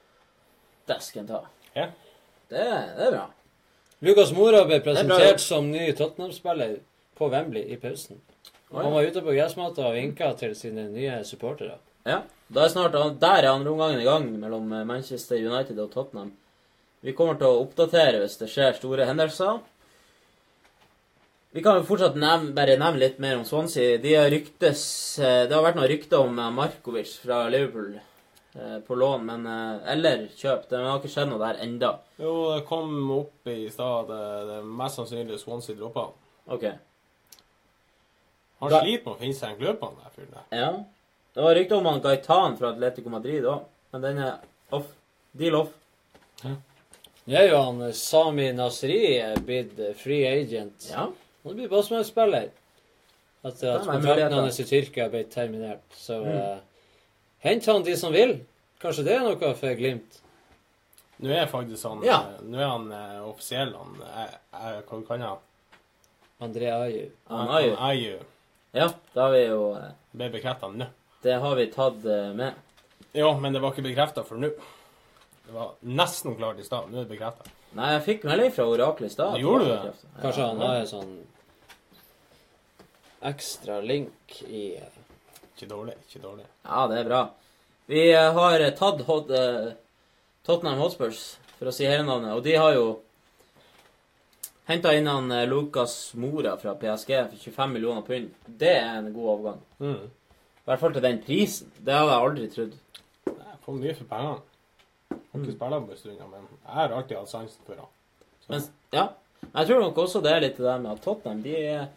Det 0.86 0.98
skal 1.02 1.22
en 1.22 1.28
ta. 1.28 1.40
Ja. 1.74 1.86
Det, 2.50 2.64
det 2.98 3.06
er 3.06 3.14
bra. 3.14 3.26
Lukas 4.02 4.32
Mora 4.34 4.64
ble 4.66 4.80
er 4.80 4.82
presentert 4.82 5.38
som 5.38 5.68
ny 5.70 5.84
Tottenham-spiller 5.94 6.80
på 7.18 7.28
Wembley 7.30 7.68
i 7.70 7.76
pausen. 7.78 8.18
Han 8.74 8.90
var 8.90 9.06
ute 9.06 9.22
på 9.22 9.34
gressmatta 9.36 9.84
og 9.86 9.94
vinka 9.94 10.32
til 10.40 10.56
sine 10.58 10.88
nye 10.90 11.20
supportere. 11.28 11.76
Ja. 12.08 12.22
Da 12.50 12.64
er 12.64 12.72
snart, 12.72 12.96
der 13.22 13.44
er 13.44 13.52
andreomgangen 13.52 14.00
i 14.02 14.08
gang 14.08 14.26
mellom 14.40 14.66
Manchester 14.88 15.38
United 15.38 15.78
og 15.78 15.92
Tottenham. 15.92 16.32
Vi 17.02 17.14
kommer 17.14 17.38
til 17.38 17.46
å 17.46 17.62
oppdatere 17.62 18.24
hvis 18.24 18.40
det 18.40 18.50
skjer 18.50 18.74
store 18.80 19.06
hendelser. 19.06 19.60
Vi 21.52 21.62
kan 21.62 21.78
jo 21.78 21.86
fortsatt 21.86 22.16
nevne, 22.18 22.54
bare 22.56 22.78
nevne 22.80 23.04
litt 23.04 23.18
mer 23.22 23.36
om 23.38 23.46
Swansea. 23.46 24.00
De 24.02 24.16
har 24.16 24.30
ryktes, 24.32 24.82
eh, 25.20 25.44
det 25.46 25.54
har 25.54 25.62
vært 25.62 25.78
noen 25.78 25.90
rykter 25.92 26.24
om 26.24 26.42
Markovic 26.56 27.20
fra 27.22 27.44
Liverpool 27.52 28.00
på 28.86 28.94
lån, 28.94 29.24
men, 29.26 29.46
eh, 29.46 29.92
eller 29.92 30.26
kjøp. 30.36 30.68
Det 30.68 30.78
har 30.78 30.98
ikke 31.00 31.08
skjedd 31.14 31.28
noe 31.30 31.38
der 31.40 31.60
enda. 31.64 31.98
Jo, 32.20 32.32
det 32.54 32.66
kom 32.68 33.10
opp 33.10 33.46
i 33.48 33.68
stad 33.72 34.04
at 34.04 34.08
det, 34.12 34.46
det 34.48 34.56
er 34.60 34.66
mest 34.82 34.96
sannsynlig 35.00 35.38
Swansea 35.40 35.76
dropper 35.76 36.00
han. 36.00 36.12
Ok. 36.56 36.64
Han 38.60 38.70
Da- 38.70 38.80
sliter 38.82 39.04
med 39.06 39.14
å 39.14 39.18
finne 39.18 39.34
seg 39.34 39.50
en 39.50 39.58
klubb, 39.58 39.80
han 39.82 39.94
der 40.02 40.10
fyren 40.16 40.34
der. 40.36 40.58
Ja. 40.58 40.72
Det 41.34 41.42
var 41.42 41.54
rykte 41.54 41.76
om 41.78 41.86
han 41.86 42.00
Gaitan 42.04 42.56
fra 42.58 42.68
Atletico 42.74 43.08
Madrid 43.08 43.44
òg, 43.48 43.64
men 43.92 44.02
den 44.02 44.18
er 44.18 44.38
off. 44.70 44.86
Deal 45.34 45.54
off. 45.56 45.72
Nå 46.44 47.36
er 47.38 47.48
jo 47.48 47.56
han 47.62 47.80
eh, 47.86 47.92
Sami 47.92 48.52
Nasri 48.52 49.16
eh, 49.20 49.36
blitt 49.46 49.78
eh, 49.78 49.94
free 49.94 50.26
agent. 50.26 50.88
Ja. 50.90 51.06
Han 51.44 51.54
blir 51.56 51.68
Bosman-spiller. 51.70 52.50
Etter 53.44 53.66
Ja, 53.66 53.76
at 53.78 53.86
kontrakten 53.86 54.32
hans 54.38 54.60
i 54.60 54.64
Tyrkia 54.64 55.08
ble 55.10 55.24
terminert. 55.24 55.80
Så 55.96 56.20
Mm. 56.22 56.60
Eh, 57.42 57.48
hent 57.50 57.66
han 57.66 57.82
de 57.84 57.96
som 57.96 58.12
vil. 58.12 58.38
Kanskje 58.82 59.04
det 59.06 59.14
er 59.14 59.22
noe 59.26 59.54
for 59.54 59.74
Glimt. 59.78 60.18
Nå 61.22 61.30
er 61.30 61.46
faktisk 61.46 61.84
han 61.86 62.02
Ja. 62.02 62.16
eh, 62.34 62.42
Nå 62.42 62.58
er 62.58 62.66
han 62.66 62.88
uh, 62.92 63.28
offisiell, 63.28 63.74
han 63.78 64.00
er, 64.02 64.38
er, 64.52 64.82
Hva 64.82 65.02
kan 65.06 65.20
han? 65.22 65.38
André 66.42 66.72
Aju. 66.74 67.04
Han 67.30 67.52
jo 67.62 67.76
Aju. 67.78 68.18
Ja, 68.74 68.88
da 69.14 69.22
har 69.28 69.32
vi 69.36 69.42
jo 69.46 69.74
eh, 69.76 69.90
Ble 70.12 70.30
bekrefta 70.32 70.70
nå. 70.72 70.86
Det 71.22 71.36
har 71.38 71.54
vi 71.56 71.66
tatt 71.70 72.04
uh, 72.04 72.32
med. 72.34 72.54
Ja, 73.14 73.38
men 73.38 73.52
det 73.52 73.60
var 73.62 73.70
ikke 73.72 73.84
bekrefta 73.86 74.24
for 74.26 74.40
nå. 74.40 74.50
Det 75.46 75.52
var 75.54 75.74
nesten 75.82 76.34
klart 76.36 76.58
i 76.58 76.64
stad. 76.66 76.90
Nå 76.90 76.98
er 76.98 77.04
det 77.04 77.12
bekrefta. 77.12 77.46
Nei, 77.76 77.92
jeg 77.94 78.02
fikk 78.08 78.24
melding 78.28 78.50
fra 78.52 78.66
oraklet 78.68 79.10
i 79.10 79.14
stad. 79.14 79.38
Gjorde 79.40 79.64
du 79.64 79.70
det? 79.70 79.92
Kanskje 80.22 80.42
Ja. 80.42 80.48
han 80.48 80.60
har 80.60 80.80
en 80.80 80.90
sånn 80.90 81.12
ekstra 83.22 83.78
link 83.80 84.42
i 84.48 84.64
eh, 84.76 85.01
Ikke 85.62 85.70
dårlig. 85.70 85.94
Ikke 86.08 86.18
dårlig. 86.18 86.44
Ja, 86.66 86.86
det 86.90 86.96
er 86.98 87.04
bra. 87.06 87.20
Vi 87.86 88.00
eh, 88.10 88.32
har 88.34 88.62
tatt 88.74 89.02
hot, 89.06 89.28
eh, 89.30 89.68
Tottenham 90.42 90.80
Hotspurs, 90.82 91.20
for 91.54 91.70
å 91.70 91.74
si 91.74 91.86
hele 91.86 92.02
navnet, 92.02 92.32
og 92.34 92.42
de 92.42 92.56
har 92.58 92.72
jo 92.74 92.86
henta 94.66 94.96
inn 94.98 95.06
han 95.06 95.30
eh, 95.30 95.44
Lucas 95.46 95.94
Mora 96.18 96.56
fra 96.58 96.74
PSG 96.80 97.12
for 97.28 97.38
25 97.44 97.76
millioner 97.76 98.02
pund. 98.08 98.34
Det 98.46 98.74
er 98.74 98.90
en 98.96 99.12
god 99.14 99.30
overgang. 99.36 99.62
Mm. 99.78 100.10
I 100.10 100.66
hvert 100.66 100.82
fall 100.82 100.98
til 100.98 101.06
den 101.06 101.22
prisen. 101.22 101.70
Det 101.78 101.94
hadde 101.94 102.10
jeg 102.10 102.26
aldri 102.26 102.50
trodd. 102.56 102.76
Jeg 103.30 103.62
får 103.62 103.80
mye 103.84 103.96
for 104.00 104.10
pengene. 104.10 104.44
Har 105.14 105.46
ikke 105.46 105.54
spilt 105.54 105.74
ham 105.78 105.86
på 105.86 105.94
en 105.94 106.02
stund, 106.02 106.28
men 106.34 106.46
jeg 106.50 106.74
har 106.74 106.98
alltid 106.98 107.18
hatt 107.20 107.34
sansen 107.36 107.70
for 107.70 107.86
ham. 107.86 107.96
Men 108.50 108.66
ja, 108.98 109.08
jeg 109.46 109.70
tror 109.70 109.86
nok 109.86 110.06
også 110.08 110.26
det 110.26 110.34
er 110.34 110.42
litt 110.48 110.58
det 110.58 110.66
der 110.66 110.82
med 110.82 110.96
at 110.96 111.06
Tottenham 111.06 111.46
de 111.46 111.58
er 111.62 111.90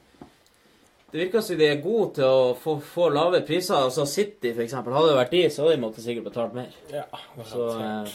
Det 1.15 1.21
virker 1.21 1.43
som 1.47 1.55
de 1.55 1.67
er 1.71 1.77
gode 1.79 2.09
til 2.17 2.27
å 2.27 2.47
få, 2.59 2.73
få 2.83 3.05
lave 3.15 3.39
priser. 3.47 3.77
Altså 3.85 4.03
City, 4.03 4.49
eksempel. 4.51 4.91
Hadde 4.91 5.13
det 5.13 5.19
vært 5.21 5.29
de, 5.31 5.43
så 5.47 5.61
hadde 5.63 5.77
de 5.77 5.83
måttet 5.85 6.03
sikkert 6.03 6.25
betalt 6.25 6.57
mer. 6.57 6.73
Ja, 6.91 7.05
Så 7.47 7.67
eh, 7.71 8.09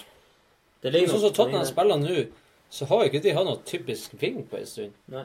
det 0.85 0.93
ligger 0.93 1.15
Sånn 1.15 1.23
som 1.23 1.33
Tottenham 1.39 1.65
spiller 1.65 1.97
nå, 2.03 2.19
så 2.69 2.89
har 2.91 3.01
jo 3.01 3.09
ikke 3.09 3.23
de 3.25 3.33
hatt 3.39 3.49
noe 3.49 3.63
typisk 3.65 4.19
ving 4.21 4.43
på 4.51 4.59
en 4.59 4.69
stund. 4.69 4.99
Nei. 5.15 5.23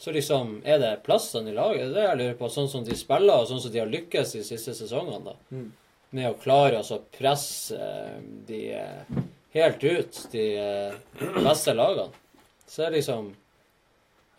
Så 0.00 0.14
liksom, 0.16 0.62
er 0.64 0.80
det 0.80 0.94
plassene 1.04 1.52
i 1.52 1.58
laget? 1.58 1.90
Det 1.90 1.90
er 1.90 1.98
det 1.98 2.06
jeg 2.06 2.20
lurer 2.22 2.40
på. 2.40 2.48
Sånn 2.56 2.72
som 2.72 2.88
de 2.88 2.96
spiller, 2.96 3.36
og 3.36 3.50
sånn 3.50 3.60
som 3.66 3.74
de 3.74 3.82
har 3.82 3.92
lykkes 3.92 4.32
de 4.38 4.46
siste 4.48 4.78
sesongene, 4.80 5.20
da. 5.28 5.36
Mm. 5.52 5.68
Med 6.16 6.30
å 6.30 6.38
klare 6.40 6.80
altså, 6.80 7.02
å 7.02 7.18
presse 7.18 7.76
eh, 7.76 8.16
de 8.48 8.62
eh, 8.80 9.20
helt 9.58 9.84
ut, 9.84 10.24
de 10.32 10.46
eh, 10.56 10.96
beste 11.36 11.76
lagene. 11.76 12.08
Så 12.64 12.86
er 12.86 12.94
det 12.94 13.02
liksom 13.02 13.34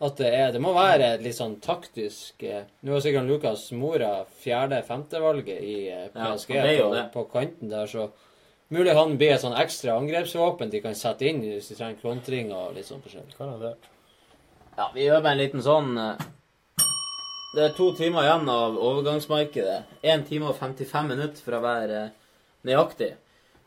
at 0.02 0.18
det 0.18 0.32
er 0.34 0.52
Det 0.54 0.60
må 0.62 0.72
være 0.74 1.14
et 1.14 1.22
litt 1.24 1.36
sånn 1.36 1.56
taktisk 1.62 2.42
eh, 2.46 2.66
Nå 2.82 2.96
er 2.96 3.04
sikkert 3.04 3.30
Lukas 3.30 3.68
Mora 3.76 4.24
fjerde-femtevalget 4.42 5.62
i 5.62 5.76
eh, 5.92 6.08
Ja, 6.10 6.32
PSG 6.32 6.52
på, 6.80 6.90
på 7.14 7.24
kanten 7.32 7.70
der, 7.70 7.86
så 7.90 8.08
mulig 8.72 8.96
han 8.96 9.16
blir 9.20 9.34
et 9.34 9.42
sånn 9.44 9.56
ekstra 9.58 9.98
angrepsvåpen 10.00 10.72
de 10.72 10.80
kan 10.82 10.96
sette 10.98 11.28
inn 11.28 11.42
hvis 11.44 11.70
de 11.70 11.78
trenger 11.78 12.00
klontring 12.00 12.54
og 12.56 12.72
litt 12.72 12.88
sånn 12.88 13.02
forskjellig. 13.04 13.34
Garantert. 13.36 13.90
Ja, 14.78 14.86
vi 14.94 15.04
gjør 15.04 15.20
bare 15.20 15.36
en 15.36 15.42
liten 15.42 15.64
sånn 15.64 15.90
eh, 16.00 16.28
Det 17.52 17.66
er 17.66 17.74
to 17.76 17.90
timer 17.98 18.24
igjen 18.24 18.48
av 18.48 18.78
overgangsmarkedet. 18.80 19.98
1 20.00 20.24
time 20.30 20.48
og 20.48 20.56
55 20.56 21.10
minutter 21.12 21.44
for 21.44 21.58
å 21.58 21.64
være 21.66 22.06
nøyaktig. 22.64 23.12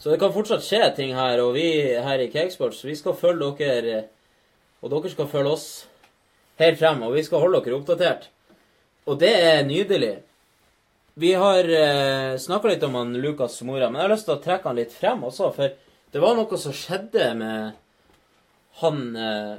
Så 0.01 0.11
det 0.11 0.17
kan 0.19 0.33
fortsatt 0.33 0.65
skje 0.65 0.89
ting 0.97 1.13
her, 1.15 1.39
og 1.43 1.53
vi 1.55 1.67
her 2.03 2.19
i 2.19 2.31
Cakesports 2.33 2.81
vi 2.83 2.97
skal 2.97 3.15
følge 3.15 3.53
dere, 3.61 3.99
og 4.81 4.91
dere 4.91 5.11
skal 5.13 5.29
følge 5.31 5.53
oss 5.53 5.67
helt 6.61 6.79
frem, 6.79 7.03
og 7.03 7.15
vi 7.15 7.23
skal 7.25 7.43
holde 7.43 7.61
dere 7.65 7.77
oppdatert. 7.77 8.29
Og 9.05 9.19
det 9.21 9.33
er 9.37 9.65
nydelig. 9.67 10.15
Vi 11.15 11.31
har 11.39 11.69
eh, 11.71 12.35
snakka 12.41 12.71
litt 12.71 12.83
om 12.83 12.97
han 12.99 13.13
Lukas 13.23 13.61
Mora, 13.63 13.89
men 13.89 14.01
jeg 14.01 14.07
har 14.07 14.13
lyst 14.15 14.27
til 14.27 14.35
å 14.35 14.43
trekke 14.43 14.67
han 14.67 14.79
litt 14.79 14.95
frem 14.95 15.23
også, 15.23 15.51
for 15.55 15.75
det 16.11 16.23
var 16.23 16.35
noe 16.35 16.59
som 16.59 16.75
skjedde 16.75 17.29
med 17.39 17.77
han 18.81 18.99
eh, 19.15 19.55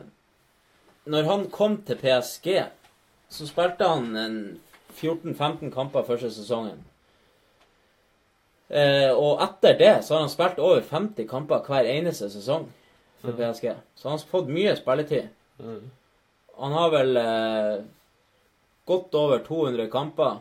Når 1.06 1.28
han 1.30 1.44
kom 1.54 1.78
til 1.86 2.00
PSG, 2.00 2.48
så 3.30 3.46
spilte 3.46 3.86
han 3.86 4.16
en 4.18 4.38
14-15 4.96 5.70
kamper 5.70 6.02
første 6.08 6.32
sesongen. 6.34 6.80
Eh, 8.68 9.12
og 9.14 9.38
etter 9.44 9.76
det 9.78 9.92
så 10.02 10.16
har 10.16 10.24
han 10.24 10.32
spilt 10.32 10.58
over 10.58 10.82
50 10.82 11.28
kamper 11.30 11.62
hver 11.68 11.86
eneste 11.86 12.26
sesong 12.32 12.66
for. 13.22 13.36
PSG. 13.38 13.70
Så 13.94 14.08
han 14.08 14.18
har 14.18 14.32
fått 14.32 14.50
mye 14.50 14.74
spilletid. 14.78 15.30
Mm. 15.62 15.84
Han 16.56 16.72
har 16.72 16.90
vel 16.94 17.16
eh, 17.20 17.84
godt 18.88 19.14
over 19.14 19.42
200 19.44 19.88
kamper. 19.92 20.38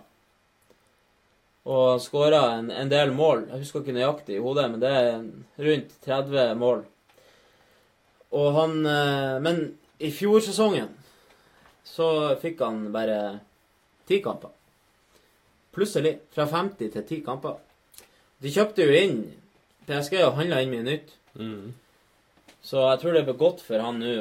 Og 1.66 2.02
skåra 2.02 2.42
en, 2.60 2.69
en 2.72 2.92
del 2.92 3.11
mål. 3.16 3.48
Jeg 3.50 3.64
husker 3.64 3.82
ikke 3.82 3.95
nøyaktig 3.95 4.38
i 4.38 4.44
hodet, 4.44 4.68
men 4.72 4.84
det 4.84 4.92
er 4.92 5.24
rundt 5.68 5.95
30 6.06 6.53
mål. 6.61 6.84
Og 8.35 8.52
han 8.60 8.77
eh, 8.85 9.40
Men 9.42 9.64
i 10.00 10.11
fjorsesongen 10.11 10.92
så 11.85 12.10
fikk 12.42 12.61
han 12.66 12.92
bare 12.94 13.40
10 14.08 14.22
kamper. 14.26 14.52
Plutselig. 15.76 16.19
Fra 16.35 16.45
50 16.45 16.92
til 16.94 17.03
10 17.03 17.24
kamper. 17.26 17.58
De 18.44 18.52
kjøpte 18.52 18.85
jo 18.85 18.95
inn 18.95 19.19
PSG 19.88 20.19
og 20.24 20.38
handla 20.40 20.61
inn 20.64 20.72
mye 20.74 20.85
nytt. 20.85 21.11
Mm. 21.40 21.74
Så 22.66 22.82
jeg 22.82 23.02
tror 23.02 23.14
det 23.14 23.26
blir 23.27 23.38
godt 23.38 23.61
for 23.61 23.82
han 23.82 24.00
nå. 24.02 24.16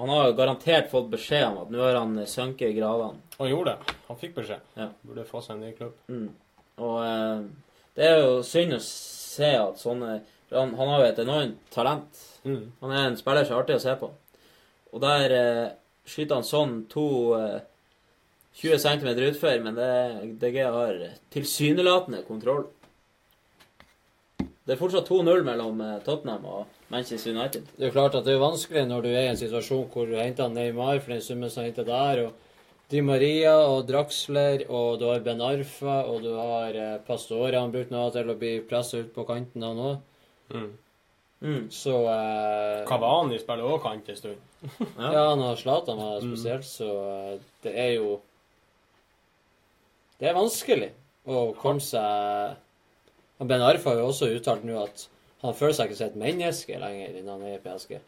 Han 0.00 0.12
har 0.12 0.28
jo 0.28 0.36
garantert 0.36 0.90
fått 0.92 1.08
beskjed 1.12 1.46
om 1.48 1.62
at 1.62 1.72
nå 1.72 1.80
har 1.80 1.96
han 1.96 2.18
sunket 2.28 2.74
i 2.74 2.76
gravene. 2.76 3.20
Han 3.38 3.48
gjorde 3.48 3.72
det. 3.72 3.94
Han 4.08 4.18
fikk 4.20 4.36
beskjed. 4.36 4.66
Ja. 4.76 4.90
Burde 5.06 5.24
få 5.28 5.40
seg 5.44 5.56
en 5.56 5.64
ny 5.64 5.72
klubb. 5.78 5.96
Mm. 6.12 6.28
Og 6.84 6.98
eh, 7.04 7.46
det 7.96 8.06
er 8.06 8.20
jo 8.20 8.42
synd 8.44 8.76
å 8.76 8.82
se 8.84 9.50
at 9.56 9.80
sånne 9.80 10.18
han, 10.50 10.74
han 10.74 10.88
har 10.88 11.02
jo 11.02 11.08
et 11.08 11.22
enormt 11.22 11.58
talent. 11.70 12.20
Mm. 12.44 12.72
Han 12.80 12.92
er 12.92 13.06
en 13.06 13.18
spiller 13.18 13.46
som 13.46 13.56
er 13.56 13.62
artig 13.62 13.78
å 13.78 13.82
se 13.84 13.94
på. 14.00 14.10
Og 14.90 15.02
der 15.04 15.34
eh, 15.36 15.66
skyter 16.08 16.40
han 16.40 16.46
sånn 16.46 16.74
to 16.90 17.06
eh, 17.38 17.60
20 18.60 18.82
cm 18.82 19.08
utfor, 19.28 19.60
men 19.62 19.78
det, 19.78 19.90
DG 20.42 20.58
har 20.66 20.98
tilsynelatende 21.32 22.24
kontroll. 22.26 22.66
Det 24.40 24.74
er 24.74 24.80
fortsatt 24.80 25.08
2-0 25.08 25.46
mellom 25.46 25.80
eh, 25.86 26.00
Tottenham 26.06 26.48
og 26.50 26.79
Manchester 26.90 27.30
United. 27.36 27.66
Det 27.76 27.84
er 27.84 27.90
jo 27.90 27.94
klart 27.94 28.14
at 28.18 28.24
det 28.26 28.34
er 28.34 28.42
vanskelig 28.42 28.82
når 28.90 29.02
du 29.04 29.08
er 29.12 29.24
i 29.28 29.30
en 29.32 29.38
situasjon 29.38 29.84
hvor 29.92 30.08
du 30.10 30.16
henter 30.18 30.48
Neymar 30.50 30.98
for 31.00 31.12
den 31.14 31.22
summen 31.22 31.50
som 31.52 31.62
henter 31.64 31.86
der, 31.86 32.24
og 32.26 32.32
Di 32.90 32.98
Maria 33.06 33.52
og 33.70 33.84
Draxler, 33.86 34.64
og 34.68 34.96
du 34.98 35.04
har 35.06 35.20
Ben 35.22 35.38
Arfa, 35.46 36.00
og 36.10 36.24
du 36.24 36.32
har 36.34 36.74
eh, 36.74 36.96
Pastore 37.06 37.54
han 37.60 37.70
brukte 37.70 37.94
noe 37.94 38.10
til 38.10 38.32
å 38.32 38.34
bli 38.40 38.56
presset 38.66 39.04
ut 39.06 39.12
på 39.14 39.22
kanten 39.28 39.62
av 39.62 39.76
nå. 39.78 39.90
Mm. 40.50 40.70
Mm. 41.40 41.60
Så 41.70 41.94
eh, 42.10 42.80
Cavani 42.90 43.38
spiller 43.38 43.68
også 43.70 43.84
kant 43.86 44.10
en 44.10 44.18
stund. 44.18 44.40
Ja, 44.98 45.28
han 45.30 45.40
har 45.46 45.54
Zlatan 45.56 45.96
med 46.02 46.18
Mm. 46.26 46.32
spesielt, 46.34 46.66
så 46.66 46.90
eh, 47.12 47.38
det 47.62 47.76
er 47.78 47.92
jo 48.00 48.18
Det 50.20 50.28
er 50.28 50.34
vanskelig 50.36 50.90
å 51.30 51.46
komme 51.56 51.80
seg 51.80 52.58
Ben 53.48 53.62
Arfa 53.64 53.94
har 53.94 54.02
jo 54.02 54.10
også 54.10 54.28
uttalt 54.36 54.66
nå 54.68 54.82
at 54.82 55.06
han 55.40 55.54
føler 55.56 55.76
seg 55.76 55.88
ikke 55.90 55.98
som 56.00 56.10
et 56.10 56.18
menneske 56.20 56.78
lenger 56.80 57.14
innen 57.16 57.30
han 57.32 57.44
er 57.48 57.56
i 57.56 57.62
PSG. 57.64 57.98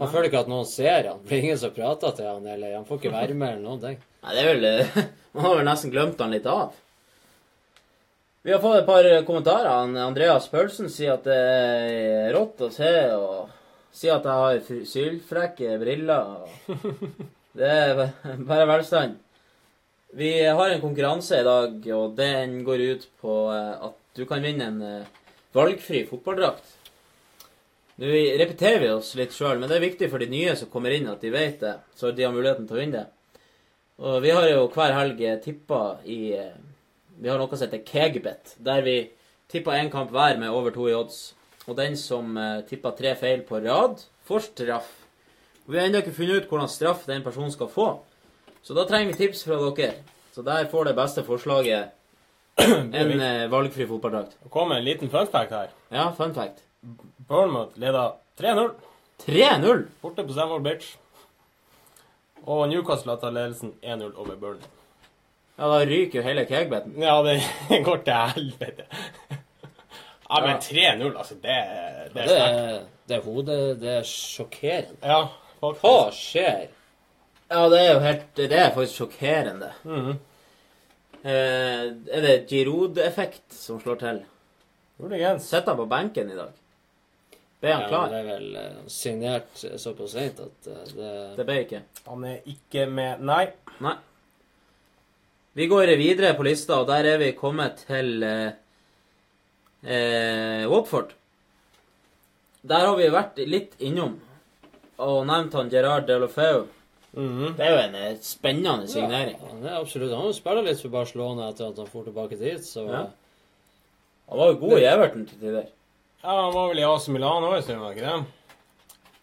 Han 0.00 0.08
føler 0.10 0.30
ikke 0.30 0.40
at 0.44 0.48
noen 0.50 0.66
ser 0.68 1.08
han. 1.10 1.18
Det 1.26 1.34
er 1.36 1.42
ingen 1.44 1.58
som 1.60 1.72
prater 1.76 2.14
til 2.16 2.26
han, 2.30 2.46
eller 2.48 2.76
han 2.78 2.86
får 2.88 3.00
ikke 3.02 3.12
være 3.12 3.34
med, 3.36 3.56
eller 3.56 3.66
noen 3.66 3.82
ting. 3.82 3.98
Nei, 4.24 4.34
det 4.36 4.44
er 4.44 4.48
vel 4.54 5.04
Man 5.34 5.44
har 5.46 5.58
vel 5.60 5.68
nesten 5.68 5.92
glemt 5.94 6.22
han 6.24 6.32
litt 6.34 6.46
av. 6.50 6.72
Vi 8.42 8.52
har 8.54 8.62
fått 8.62 8.78
et 8.80 8.86
par 8.88 9.06
kommentarer. 9.28 9.68
Andreas 10.00 10.46
Pølsen 10.48 10.88
sier 10.90 11.18
at 11.18 11.26
det 11.28 11.36
er 11.36 12.30
rått 12.34 12.62
å 12.64 12.70
se, 12.72 12.92
og 13.12 13.50
sier 13.92 14.16
at 14.16 14.24
jeg 14.24 14.40
har 14.44 14.62
fr- 14.64 14.86
sylfrekke 14.88 15.74
briller. 15.82 16.48
Det 17.60 17.68
er 17.68 18.00
bare 18.48 18.66
velstand. 18.70 19.18
Vi 20.16 20.32
har 20.42 20.72
en 20.72 20.80
konkurranse 20.82 21.38
i 21.38 21.46
dag, 21.46 21.76
og 21.94 22.16
den 22.18 22.62
går 22.66 22.80
ut 22.96 23.04
på 23.20 23.34
eh, 23.54 23.74
at 23.90 24.16
du 24.18 24.24
kan 24.26 24.42
vinne 24.42 24.66
en 24.72 24.80
eh, 24.82 25.10
valgfri 25.54 26.00
fotballdrakt. 26.08 26.64
Nå 28.00 28.10
repeterer 28.40 28.80
vi 28.80 28.90
oss 28.94 29.12
litt 29.18 29.34
sjøl, 29.36 29.58
men 29.60 29.68
det 29.68 29.76
er 29.76 29.84
viktig 29.84 30.08
for 30.08 30.22
de 30.22 30.30
nye 30.32 30.54
som 30.56 30.70
kommer 30.72 30.94
inn, 30.96 31.08
at 31.10 31.20
de 31.20 31.32
vet 31.34 31.58
det, 31.60 31.74
så 31.96 32.14
de 32.16 32.24
har 32.24 32.32
muligheten 32.32 32.68
til 32.68 32.78
å 32.78 32.80
vinne 32.80 33.02
det. 33.02 33.34
Og 34.00 34.22
vi 34.24 34.30
har 34.32 34.46
jo 34.48 34.62
hver 34.72 34.94
helg 34.96 35.20
tippa 35.44 35.80
i 36.08 36.20
eh, 36.32 36.54
Vi 37.20 37.28
har 37.28 37.36
noe 37.36 37.52
som 37.52 37.66
heter 37.66 37.84
Kegbet, 37.84 38.54
der 38.64 38.80
vi 38.86 38.94
tipper 39.52 39.76
én 39.76 39.90
kamp 39.92 40.08
hver 40.14 40.40
med 40.40 40.48
over 40.48 40.72
to 40.72 40.88
i 40.88 40.94
odds. 40.96 41.34
Og 41.68 41.76
den 41.76 41.92
som 42.00 42.32
tipper 42.66 42.96
tre 42.96 43.12
feil 43.20 43.42
på 43.44 43.60
rad, 43.60 44.00
får 44.24 44.46
straff. 44.46 44.88
Og 45.66 45.74
vi 45.74 45.78
har 45.78 45.90
ennå 45.90 46.00
ikke 46.00 46.14
funnet 46.16 46.40
ut 46.40 46.48
hvordan 46.48 46.70
straff 46.72 47.04
den 47.06 47.22
personen 47.22 47.52
skal 47.52 47.68
få. 47.68 47.90
Så 48.62 48.74
da 48.74 48.86
trenger 48.88 49.12
vi 49.12 49.18
tips 49.20 49.44
fra 49.44 49.58
dere. 49.60 50.00
Så 50.32 50.42
der 50.46 50.66
får 50.72 50.88
det 50.88 50.96
beste 50.96 51.22
forslaget 51.26 51.92
en 53.00 53.20
eh, 53.20 53.50
valgfri 53.50 53.86
fotballdrakt. 53.86 54.36
Det 54.42 54.50
kommer 54.50 54.80
en 54.80 54.84
liten 54.84 55.10
fun 55.10 55.26
fact 55.26 55.52
her. 55.52 55.70
Ja, 55.90 56.10
fun 56.16 56.34
fact. 56.34 56.64
Bournemouth 57.30 57.76
leder 57.78 58.16
3-0. 58.40 58.70
3-0? 59.26 59.84
Borte 60.02 60.24
på 60.26 60.34
Stamford 60.34 60.64
Bitch. 60.66 60.96
Og 62.48 62.64
Newcastle 62.72 63.12
har 63.14 63.20
tatt 63.22 63.34
ledelsen 63.36 63.74
1-0 63.84 64.14
over 64.18 64.36
Burnley. 64.40 64.68
Ja, 65.60 65.68
da 65.68 65.80
ryker 65.84 66.18
jo 66.20 66.24
hele 66.24 66.46
kegbeten. 66.48 66.94
Ja, 67.04 67.18
det 67.26 67.36
går 67.86 68.00
til 68.06 68.16
helvete. 68.34 68.86
Ja, 70.30 70.40
men 70.46 70.56
3-0, 70.62 71.10
altså, 71.18 71.36
det, 71.42 71.56
det 72.14 72.14
Det 72.14 72.22
er 72.22 72.28
sterkt. 72.30 72.58
er, 72.58 72.82
det 73.10 73.16
er 73.16 73.24
hodet 73.26 73.58
Det 73.82 73.92
er 73.98 74.04
sjokkerende. 74.08 74.98
Ja, 75.02 75.20
faktisk. 75.60 75.84
Hva 75.84 76.10
skjer? 76.16 76.66
Ja, 77.50 77.62
det 77.72 77.80
er 77.82 77.88
jo 77.92 78.00
helt 78.04 78.26
Det 78.38 78.52
er 78.56 78.74
faktisk 78.76 79.00
sjokkerende. 79.02 79.72
Mhm. 79.84 80.12
eh, 81.24 81.84
er 82.16 82.24
det 82.26 82.36
Giroud-effekt 82.48 83.52
som 83.58 83.80
slår 83.82 83.98
til? 84.00 84.22
Muligens. 85.02 85.44
Sitter 85.50 85.74
han 85.74 85.80
på 85.82 85.88
benken 85.90 86.30
i 86.30 86.38
dag? 86.38 86.56
Ble 87.60 87.72
han 87.76 87.88
klar? 87.90 88.06
Ja, 88.08 88.12
det 88.12 88.20
er 88.20 88.28
vel 88.30 88.54
eh, 88.56 88.78
signert 88.88 89.64
såpass 89.82 90.14
seint 90.16 90.38
at 90.40 90.68
eh, 90.70 90.94
det 90.96 91.10
Det 91.36 91.44
ble 91.48 91.58
ikke. 91.66 91.82
Han 92.06 92.24
er 92.24 92.38
ikke 92.48 92.86
med 92.88 93.20
Nei. 93.28 93.44
Nei. 93.84 93.96
Vi 95.58 95.66
går 95.68 95.92
videre 95.98 96.32
på 96.38 96.46
lista, 96.46 96.78
og 96.80 96.88
der 96.88 97.04
er 97.10 97.18
vi 97.20 97.32
kommet 97.36 97.82
til 97.88 98.22
eh, 98.24 98.52
eh, 99.84 100.64
Watford. 100.70 101.12
Der 102.62 102.86
har 102.86 102.96
vi 102.96 103.08
vært 103.12 103.40
litt 103.48 103.76
innom 103.80 104.18
og 105.00 105.22
nevnt 105.28 105.54
han 105.56 105.70
Gerard 105.72 106.06
Delofeu. 106.08 106.66
Mhm. 107.16 107.56
Det 107.58 107.64
er 107.66 107.70
jo 107.72 107.78
en 107.82 108.18
spennende 108.22 108.86
signering. 108.88 109.36
Ja, 109.40 109.48
han 109.50 109.64
er 109.66 109.78
absolutt 109.80 110.12
Han 110.12 110.20
har 110.20 110.28
jo 110.30 110.36
spilt 110.36 110.64
litt 110.68 110.82
for 110.84 110.92
Barcelona 110.94 111.48
etter 111.50 111.70
at 111.72 111.80
han 111.80 111.88
får 111.90 112.04
tilbake 112.10 112.38
dit, 112.38 112.64
så 112.64 112.84
Ja. 112.86 113.06
Han 114.30 114.38
var 114.38 114.52
jo 114.52 114.58
god 114.60 114.78
i 114.78 114.84
Everton 114.86 115.26
til 115.26 115.40
tider. 115.40 115.66
Ja, 116.22 116.42
Han 116.42 116.54
var 116.54 116.68
vel 116.68 116.78
i 116.78 116.84
AC 116.84 117.08
Milan 117.08 117.42
òg 117.46 117.56
en 117.56 117.62
stund, 117.62 117.80
var 117.80 117.86
han 117.88 117.96
ikke 117.96 118.06
det? 118.06 118.24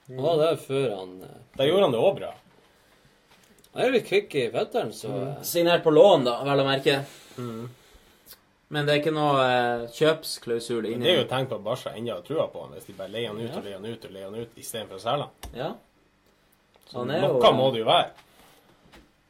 Han 0.08 0.24
var 0.24 0.38
der 0.42 0.56
før 0.62 0.86
han 0.98 1.16
eh, 1.24 1.40
Da 1.58 1.66
gjorde 1.68 1.82
han 1.88 1.92
det 1.96 2.00
òg 2.02 2.16
bra. 2.20 2.34
Han 3.74 3.84
er 3.86 3.92
litt 3.94 4.08
kvikk 4.10 4.36
i 4.40 4.46
fetteren, 4.54 4.94
så 4.96 5.10
Mm. 5.12 5.28
eh, 5.28 5.42
Signert 5.44 5.84
på 5.84 5.92
lån, 5.94 6.24
da, 6.26 6.44
vel 6.44 6.60
å 6.64 6.66
merke. 6.66 6.96
Mm. 7.38 7.68
Men 8.70 8.86
det 8.86 8.94
er 8.96 9.00
ikke 9.02 9.14
noe 9.16 9.44
eh, 9.48 9.88
kjøpsklausul 9.96 10.86
inni 10.90 11.06
Det 11.06 11.12
er 11.12 11.20
jo 11.22 11.26
et 11.28 11.30
tegn 11.30 11.48
på 11.48 11.56
at 11.56 11.64
Barca 11.64 11.90
ennå 11.96 12.14
har 12.18 12.22
trua 12.26 12.48
på 12.52 12.62
han, 12.66 12.72
hvis 12.76 12.86
de 12.90 12.94
bare 12.98 13.10
leier 13.14 13.28
han 13.32 13.40
ut 13.40 13.56
og 13.56 13.64
leier 13.64 13.78
han 13.78 13.86
ut 13.86 14.06
og 14.06 14.12
leier 14.12 14.26
han 14.32 14.40
ut 14.42 14.58
istedenfor 14.58 14.98
å 14.98 15.04
selge 15.04 15.28
han. 15.28 15.52
Ja. 15.56 15.74
Så 16.90 16.98
Han 17.00 17.12
er 17.12 17.22
jo- 17.28 17.54
må 17.54 17.72
det 17.74 17.80
jo 17.80 17.86
være. 17.86 18.10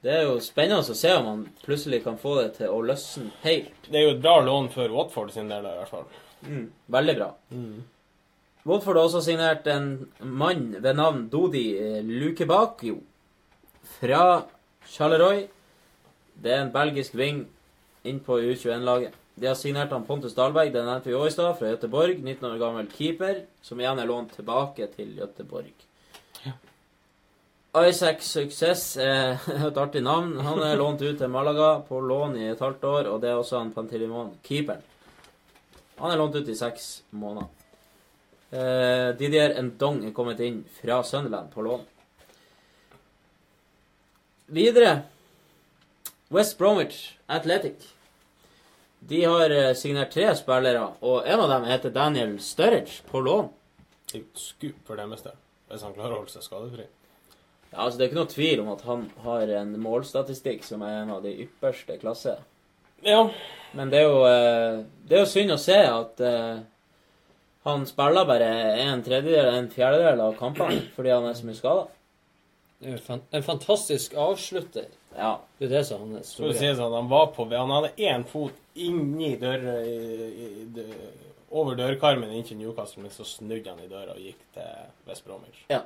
Det 0.03 0.11
er 0.13 0.21
jo 0.23 0.37
spennende 0.39 0.79
å 0.85 0.95
se 0.95 1.11
om 1.13 1.25
han 1.25 1.53
plutselig 1.65 2.03
kan 2.03 2.17
få 2.17 2.35
det 2.41 2.55
til 2.57 2.67
å 2.69 2.81
løsne 2.85 3.31
helt. 3.43 3.73
Det 3.89 3.95
er 3.95 4.03
jo 4.09 4.15
et 4.15 4.21
bra 4.21 4.39
lån 4.41 4.69
for 4.71 4.87
Watford 4.89 5.31
sin 5.31 5.49
del, 5.49 5.65
i 5.65 5.75
hvert 5.75 5.89
fall. 5.89 6.05
Mm. 6.45 6.65
Veldig 6.93 7.15
bra. 7.17 7.29
Mm. 7.49 7.83
Watford 8.67 8.99
har 8.99 9.07
også 9.07 9.21
signert 9.23 9.67
en 9.71 9.91
mann 10.19 10.73
ved 10.83 10.97
navn 10.99 11.27
Dodi 11.31 11.69
eh, 11.79 12.01
Lukebakio 12.03 12.99
fra 13.97 14.43
Charleroi. 14.87 15.47
Det 16.37 16.51
er 16.51 16.65
en 16.65 16.73
belgisk 16.73 17.15
ving 17.15 17.45
inn 18.07 18.19
på 18.23 18.39
U21-laget. 18.39 19.15
De 19.37 19.47
har 19.47 19.55
signert 19.55 19.93
han 19.93 20.05
Pontus 20.05 20.35
Dahlberg, 20.35 20.71
det 20.73 20.83
nevnte 20.83 21.11
vi 21.11 21.17
i 21.27 21.31
stad, 21.31 21.55
fra 21.59 21.69
Göteborg. 21.69 22.17
19 22.23 22.49
år 22.49 22.57
gammel 22.57 22.87
keeper, 22.91 23.43
som 23.61 23.79
igjen 23.79 23.99
er 24.01 24.09
lånt 24.09 24.33
tilbake 24.35 24.87
til 24.95 25.13
Göteborg. 25.19 25.73
Isaac 27.77 28.23
Success 28.25 28.97
er 28.97 29.37
et 29.67 29.77
artig 29.77 30.01
navn. 30.01 30.33
Han 30.41 30.63
er 30.65 30.79
lånt 30.79 31.01
ut 31.05 31.19
til 31.19 31.29
Malaga 31.29 31.77
på 31.87 32.01
lån 32.01 32.35
i 32.39 32.47
et 32.51 32.63
halvt 32.63 32.83
år, 32.83 33.11
og 33.13 33.21
det 33.21 33.29
er 33.31 33.39
også 33.39 33.61
han 33.61 33.73
Pantilimon, 33.75 34.33
keeperen. 34.43 34.81
Han 35.97 36.11
er 36.11 36.19
lånt 36.19 36.35
ut 36.35 36.49
i 36.49 36.55
seks 36.55 37.03
måneder. 37.09 37.47
Eh, 38.49 39.09
Didier 39.19 39.57
Ndong 39.61 40.03
er 40.07 40.15
kommet 40.15 40.39
inn 40.39 40.61
fra 40.79 41.01
Sunderland 41.03 41.49
på 41.51 41.65
lån. 41.65 41.85
Videre 44.47 45.01
West 46.29 46.57
Bromwich 46.57 47.17
Athletic. 47.25 47.89
De 48.99 49.23
har 49.23 49.49
eh, 49.49 49.73
signert 49.73 50.13
tre 50.13 50.29
spillere, 50.35 50.85
og 51.01 51.27
en 51.27 51.43
av 51.43 51.49
dem 51.49 51.65
heter 51.67 51.93
Daniel 51.93 52.37
Sturridge 52.39 53.01
på 53.09 53.21
lån. 53.23 53.49
Skup 54.37 54.77
for 54.87 54.95
deres 54.95 55.25
del, 55.25 55.35
hvis 55.67 55.83
han 55.83 55.95
klarer 55.97 56.15
å 56.15 56.21
holde 56.21 56.31
seg 56.31 56.45
skadefri. 56.45 56.85
Ja, 57.71 57.83
altså 57.83 57.97
Det 57.97 58.05
er 58.05 58.11
ikke 58.11 58.21
noe 58.21 58.31
tvil 58.31 58.61
om 58.63 58.69
at 58.71 58.85
han 58.87 59.09
har 59.25 59.51
en 59.59 59.73
målstatistikk 59.83 60.63
som 60.63 60.85
er 60.87 61.01
en 61.01 61.11
av 61.17 61.25
de 61.25 61.33
ypperste 61.43 61.97
klasse. 61.99 62.37
Ja. 63.05 63.29
Men 63.77 63.91
det 63.91 63.99
er 64.01 64.07
jo, 64.07 64.23
eh, 64.25 64.79
det 65.07 65.17
er 65.17 65.23
jo 65.23 65.29
synd 65.29 65.53
å 65.53 65.59
se 65.61 65.77
at 65.77 66.21
eh, 66.23 66.59
han 67.67 67.85
spiller 67.89 68.27
bare 68.27 68.47
en 68.85 69.03
tredjedel, 69.03 69.49
en 69.53 69.69
fjerdedel 69.71 70.23
av 70.23 70.37
kampene 70.39 70.79
fordi 70.95 71.11
han 71.13 71.27
er 71.27 71.35
så 71.37 71.47
mye 71.49 71.59
skada. 71.59 71.87
er 72.81 73.01
en 73.31 73.43
fantastisk 73.43 74.15
avslutter. 74.15 74.87
Ja. 75.17 75.39
Det 75.57 75.65
er 75.67 75.77
det 75.77 75.83
som 75.87 76.01
er 76.01 76.17
hans 76.19 76.33
Skal 76.33 76.47
vi 76.47 76.53
si 76.53 76.59
store. 76.59 76.75
sånn, 76.77 76.93
han 76.93 77.09
var 77.09 77.31
på 77.33 77.47
Han 77.49 77.73
hadde 77.73 77.95
én 77.97 78.25
fot 78.29 78.53
inni 78.75 79.35
døra 79.41 79.79
i, 79.81 80.27
i, 80.45 80.85
Over 81.49 81.75
dørkarmen 81.79 82.31
inn 82.35 82.43
til 82.45 82.59
Newcastle, 82.59 83.01
men 83.01 83.11
så 83.11 83.25
snudde 83.25 83.71
han 83.71 83.81
i 83.81 83.89
døra 83.89 84.13
og 84.13 84.21
gikk 84.21 84.41
til 84.53 84.89
West 85.07 85.25
Bromwich. 85.25 85.63
Ja. 85.71 85.81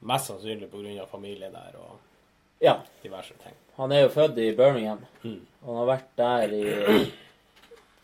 Mest 0.00 0.30
sannsynlig 0.30 0.70
pga. 0.70 1.06
familie 1.06 1.50
der 1.50 1.76
og 1.78 1.98
Ja. 2.60 2.80
diverse 3.02 3.34
ting. 3.42 3.54
Han 3.76 3.92
er 3.92 4.04
jo 4.04 4.08
født 4.12 4.38
i 4.38 4.50
Birmingham. 4.56 5.04
Mm. 5.22 5.40
Han 5.64 5.76
har 5.80 5.86
vært 5.88 6.10
der 6.20 6.54
i 6.56 6.64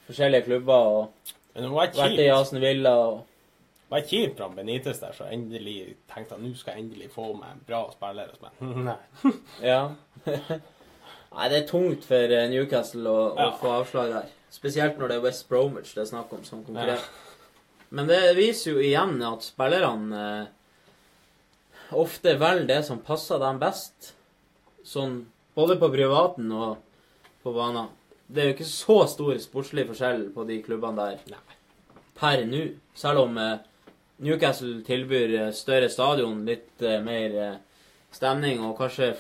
forskjellige 0.07 0.47
klubber 0.47 0.91
og 0.91 1.33
vært 1.57 1.97
i 1.97 2.29
Asen 2.29 2.41
Aston 2.41 2.61
Villa 2.61 2.95
og 3.07 3.25
Det 3.87 3.95
var 3.95 4.07
kjipt 4.09 4.39
for 4.39 4.49
han 4.49 4.57
Benitez 4.57 4.99
der, 4.99 5.13
så 5.15 5.29
endelig 5.31 5.77
tenkte 6.11 6.35
han 6.35 6.43
nå 6.43 6.57
skal 6.59 6.75
jeg 6.75 6.83
endelig 6.87 7.11
få 7.15 7.29
meg 7.39 7.53
en 7.53 7.61
bra 7.69 7.85
spiller. 7.95 8.33
Nei. 8.89 8.97
Ja. 9.63 9.83
Nei, 11.37 11.47
det 11.53 11.61
er 11.61 11.69
tungt 11.69 12.09
for 12.09 12.35
eh, 12.35 12.49
Newcastle 12.51 13.13
å, 13.13 13.29
å 13.37 13.53
få 13.61 13.77
avslag 13.77 14.11
der. 14.15 14.35
Spesielt 14.51 14.99
når 14.99 15.13
det 15.13 15.21
er 15.21 15.25
West 15.29 15.47
Bromwich 15.51 15.93
det 15.95 16.03
er 16.03 16.11
snakk 16.11 16.33
om 16.35 16.43
som 16.49 16.65
konkurrent. 16.67 17.07
Men 17.95 18.11
det 18.11 18.21
viser 18.39 18.75
jo 18.75 18.83
igjen 18.83 19.21
at 19.23 19.47
spillerne 19.47 20.23
eh, 20.27 21.95
ofte 21.95 22.35
velger 22.41 22.67
det 22.73 22.83
som 22.89 23.03
passer 23.07 23.39
dem 23.43 23.61
best. 23.63 24.17
Sånn 24.87 25.21
både 25.57 25.77
på 25.81 25.89
privaten 25.91 26.51
og 26.55 26.77
på 27.43 27.53
banen. 27.57 27.89
Det 28.27 28.43
er 28.43 28.49
jo 28.51 28.55
ikke 28.57 28.69
så 28.69 28.97
stor 29.11 29.39
sportslig 29.43 29.85
forskjell 29.89 30.29
på 30.35 30.45
de 30.49 30.61
klubbene 30.65 31.05
der 31.23 31.41
per 32.19 32.43
nå. 32.49 32.63
Selv 32.97 33.25
om 33.27 33.39
eh, 33.39 33.59
Newcastle 34.25 34.81
tilbyr 34.87 35.35
eh, 35.41 35.51
større 35.55 35.89
stadion, 35.93 36.45
litt 36.49 36.83
eh, 36.83 37.01
mer 37.05 37.35
eh, 37.45 37.57
stemning 38.17 38.63
og 38.65 38.77
kanskje 38.81 39.13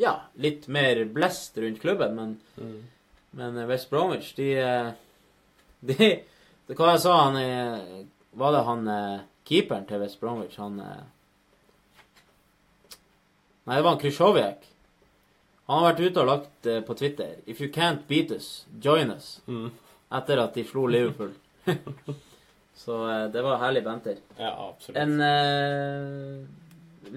ja, 0.00 0.14
litt 0.42 0.66
mer 0.72 1.04
blest 1.14 1.58
rundt 1.62 1.80
klubben, 1.82 2.14
men, 2.18 2.36
Mm. 2.58 2.82
men 3.38 3.56
eh, 3.58 3.66
West 3.70 3.90
Bromwich, 3.90 4.34
de, 4.36 4.50
de 5.88 5.96
det 6.68 6.76
Hva 6.78 6.92
jeg 6.94 7.02
sa 7.02 7.14
han 7.24 7.36
Var 8.38 8.52
det 8.54 8.60
han 8.68 8.86
keeperen 9.44 9.86
til 9.88 10.00
West 10.04 10.20
Bromwich? 10.20 10.54
Han 10.62 10.76
Nei, 13.64 13.76
det 13.76 13.82
var 13.82 13.90
han 13.92 14.00
Krysjovjek. 14.00 14.64
Han 15.72 15.80
har 15.80 15.94
vært 15.94 16.00
ute 16.04 16.20
og 16.20 16.28
lagt 16.28 16.66
eh, 16.68 16.82
på 16.84 16.94
Twitter 17.00 17.36
If 17.48 17.62
you 17.64 17.70
can't 17.72 18.02
beat 18.08 18.32
us, 18.34 18.66
join 18.84 19.08
us. 19.14 19.38
Mm. 19.48 19.70
Etter 20.12 20.42
at 20.42 20.52
de 20.58 20.66
slo 20.68 20.84
Liverpool. 20.84 21.32
Så 22.82 22.98
eh, 23.08 23.24
det 23.32 23.40
var 23.46 23.62
herlig 23.62 23.80
banter. 23.86 24.18
Ja, 24.36 24.52
absolutt. 24.68 24.98
En 25.00 25.16
eh, 25.24 26.44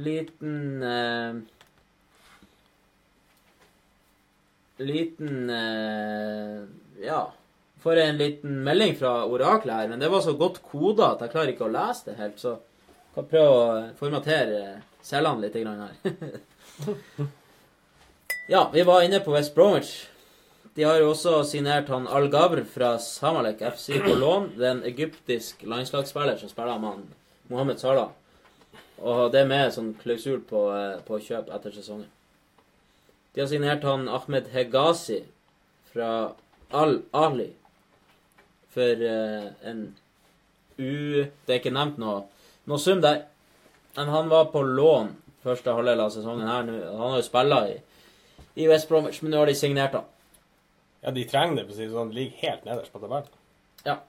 liten 0.08 0.56
eh, 0.88 1.35
Liten 4.88 5.50
eh, 5.50 6.64
Ja. 7.03 7.22
Får 7.84 8.06
en 8.08 8.17
liten 8.17 8.64
melding 8.64 8.95
fra 8.95 9.17
oraklet 9.27 9.82
her, 9.82 9.88
men 9.92 10.00
det 10.00 10.08
var 10.09 10.24
så 10.24 10.34
godt 10.40 10.64
koda 10.64 11.11
at 11.11 11.27
jeg 11.27 11.35
klarer 11.35 11.51
ikke 11.51 11.67
å 11.67 11.74
lese 11.75 12.08
det 12.08 12.16
helt, 12.24 12.40
så 12.42 12.56
jeg 12.56 13.17
kan 13.19 13.27
prøve 13.35 13.58
å 13.59 13.82
formatere 14.00 14.61
cellene 15.06 15.43
litt 15.43 15.59
her. 15.59 17.27
ja, 18.48 18.70
vi 18.74 18.84
var 18.84 19.02
inne 19.02 19.20
på 19.20 19.32
West 19.32 19.56
Bromwich. 19.56 20.08
De 20.76 20.84
har 20.84 21.00
jo 21.00 21.12
også 21.14 21.40
signert 21.48 21.88
han 21.90 22.08
Al 22.08 22.28
Gabr 22.30 22.64
fra 22.68 22.98
Samalek 23.00 23.64
FC 23.74 24.00
på 24.04 24.16
lån. 24.24 24.52
Det 24.58 24.68
er 24.68 24.76
en 24.76 24.84
egyptisk 24.84 25.64
landslagsspiller 25.64 26.38
som 26.38 26.52
spiller 26.52 26.80
med 26.80 26.90
han 26.90 27.06
Mohammed 27.48 27.80
Salah. 27.80 28.10
Og 28.98 29.32
det 29.32 29.42
er 29.42 29.50
med 29.50 29.74
sånn 29.76 29.94
klausul 30.00 30.42
på, 30.50 30.68
eh, 30.76 31.00
på 31.08 31.20
kjøp 31.24 31.50
etter 31.56 31.74
sesongen. 31.76 32.10
De 33.36 33.44
har 33.44 33.50
signert 33.52 33.84
han 33.84 34.08
Ahmed 34.08 34.48
Hegazi 34.54 35.22
fra 35.92 36.10
Al-Ali 36.72 37.50
for 38.76 39.02
uh, 39.04 39.50
en 39.64 39.82
U... 40.78 41.24
Det 41.24 41.54
er 41.54 41.60
ikke 41.60 41.74
nevnt 41.76 42.00
noe, 42.00 42.26
noe 42.68 42.80
sum 42.80 43.02
der. 43.04 43.26
Men 43.96 44.12
han 44.12 44.32
var 44.32 44.50
på 44.52 44.64
lån 44.64 45.14
første 45.44 45.76
halvdel 45.76 46.04
av 46.04 46.12
sesongen 46.16 46.48
her. 46.48 46.64
nå. 46.68 46.80
Han 46.92 47.14
har 47.14 47.20
jo 47.20 47.28
spilla 47.28 47.60
i, 47.72 47.76
i 48.56 48.67
West 48.72 48.90
Bromwich, 48.90 49.22
men 49.22 49.34
nå 49.34 49.42
har 49.42 49.51
de 49.51 49.56
signert 49.58 49.98
han. 49.98 50.08
Ja, 51.06 51.11
de 51.14 51.25
trenger 51.30 51.59
det, 51.59 51.67
for 51.67 51.75
å 51.75 51.77
si 51.77 51.85
det 51.85 51.93
sånn. 51.93 52.14
Ligger 52.16 52.40
helt 52.42 52.64
nederst 52.66 52.93
på 52.93 53.01
tabellen. 53.03 53.30
Ja. 53.85 54.00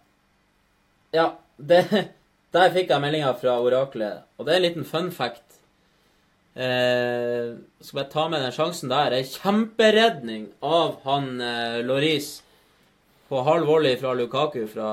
Ja, 1.15 1.26
det, 1.57 1.83
der 2.57 2.73
fikk 2.75 2.92
jeg 2.94 3.05
meldinga 3.05 3.34
fra 3.41 3.58
oraklet, 3.60 4.25
og 4.36 4.47
det 4.47 4.55
er 4.55 4.60
en 4.60 4.66
liten 4.68 4.89
fun 4.89 5.10
fact. 5.15 5.44
Eh, 6.57 7.52
skal 7.84 7.99
bare 7.99 8.12
ta 8.15 8.28
med 8.33 8.41
den 8.41 8.55
sjansen 8.57 8.89
der. 8.89 9.12
En 9.12 9.28
kjemperedning 9.28 10.47
av 10.65 11.02
han 11.05 11.34
eh, 11.44 11.83
Loris 11.84 12.39
på 13.28 13.42
halv 13.44 13.68
volley 13.68 13.99
fra 14.00 14.15
Lukaku 14.16 14.62
fra 14.70 14.92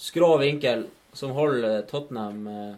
skrå 0.00 0.38
vinkel, 0.40 0.86
som 1.12 1.34
holder 1.36 1.82
Tottenham 1.90 2.46
eh, 2.48 2.74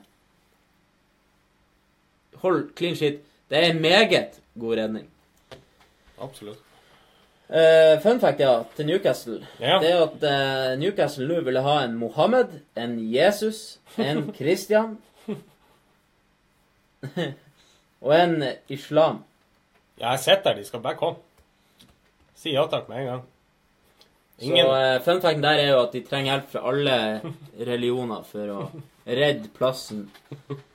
Hold 2.43 2.75
clean 2.79 2.95
shit. 2.95 3.23
Det 3.51 3.59
er 3.59 3.71
en 3.73 3.81
meget 3.83 4.37
god 4.55 4.77
redning. 4.79 5.07
Absolutt. 6.21 6.65
Eh, 7.49 8.01
fun 8.01 8.21
fact, 8.21 8.41
ja, 8.41 8.63
til 8.77 8.87
Newcastle. 8.87 9.47
Ja. 9.61 9.79
Det 9.81 9.89
er 9.93 10.03
at 10.05 10.25
uh, 10.25 10.81
Newcastle 10.81 11.25
nå 11.29 11.41
ville 11.47 11.63
ha 11.65 11.79
en 11.85 11.95
Mohammed, 11.97 12.59
en 12.77 12.99
Jesus, 13.01 13.79
en 13.97 14.27
Christian 14.37 14.99
og 18.05 18.13
en 18.19 18.45
Islam. 18.69 19.23
Ja, 20.01 20.11
jeg 20.11 20.21
sitter 20.27 20.53
der. 20.53 20.61
De 20.61 20.69
skal 20.69 20.85
bare 20.85 21.01
komme. 21.01 21.25
Si 22.37 22.53
ja 22.53 22.67
takk 22.71 22.91
med 22.93 23.01
en 23.01 23.11
gang. 23.15 23.27
Ingen 24.39 24.67
Så 24.67 24.75
uh, 24.77 25.01
fun 25.03 25.23
facten 25.25 25.43
der 25.43 25.65
er 25.65 25.73
jo 25.73 25.81
at 25.87 25.97
de 25.97 26.05
trenger 26.07 26.35
hjelp 26.35 26.53
fra 26.53 26.69
alle 26.69 26.99
religioner 27.59 28.29
for 28.29 28.53
å 28.55 28.61
redde 29.07 29.49
plassen. 29.57 30.11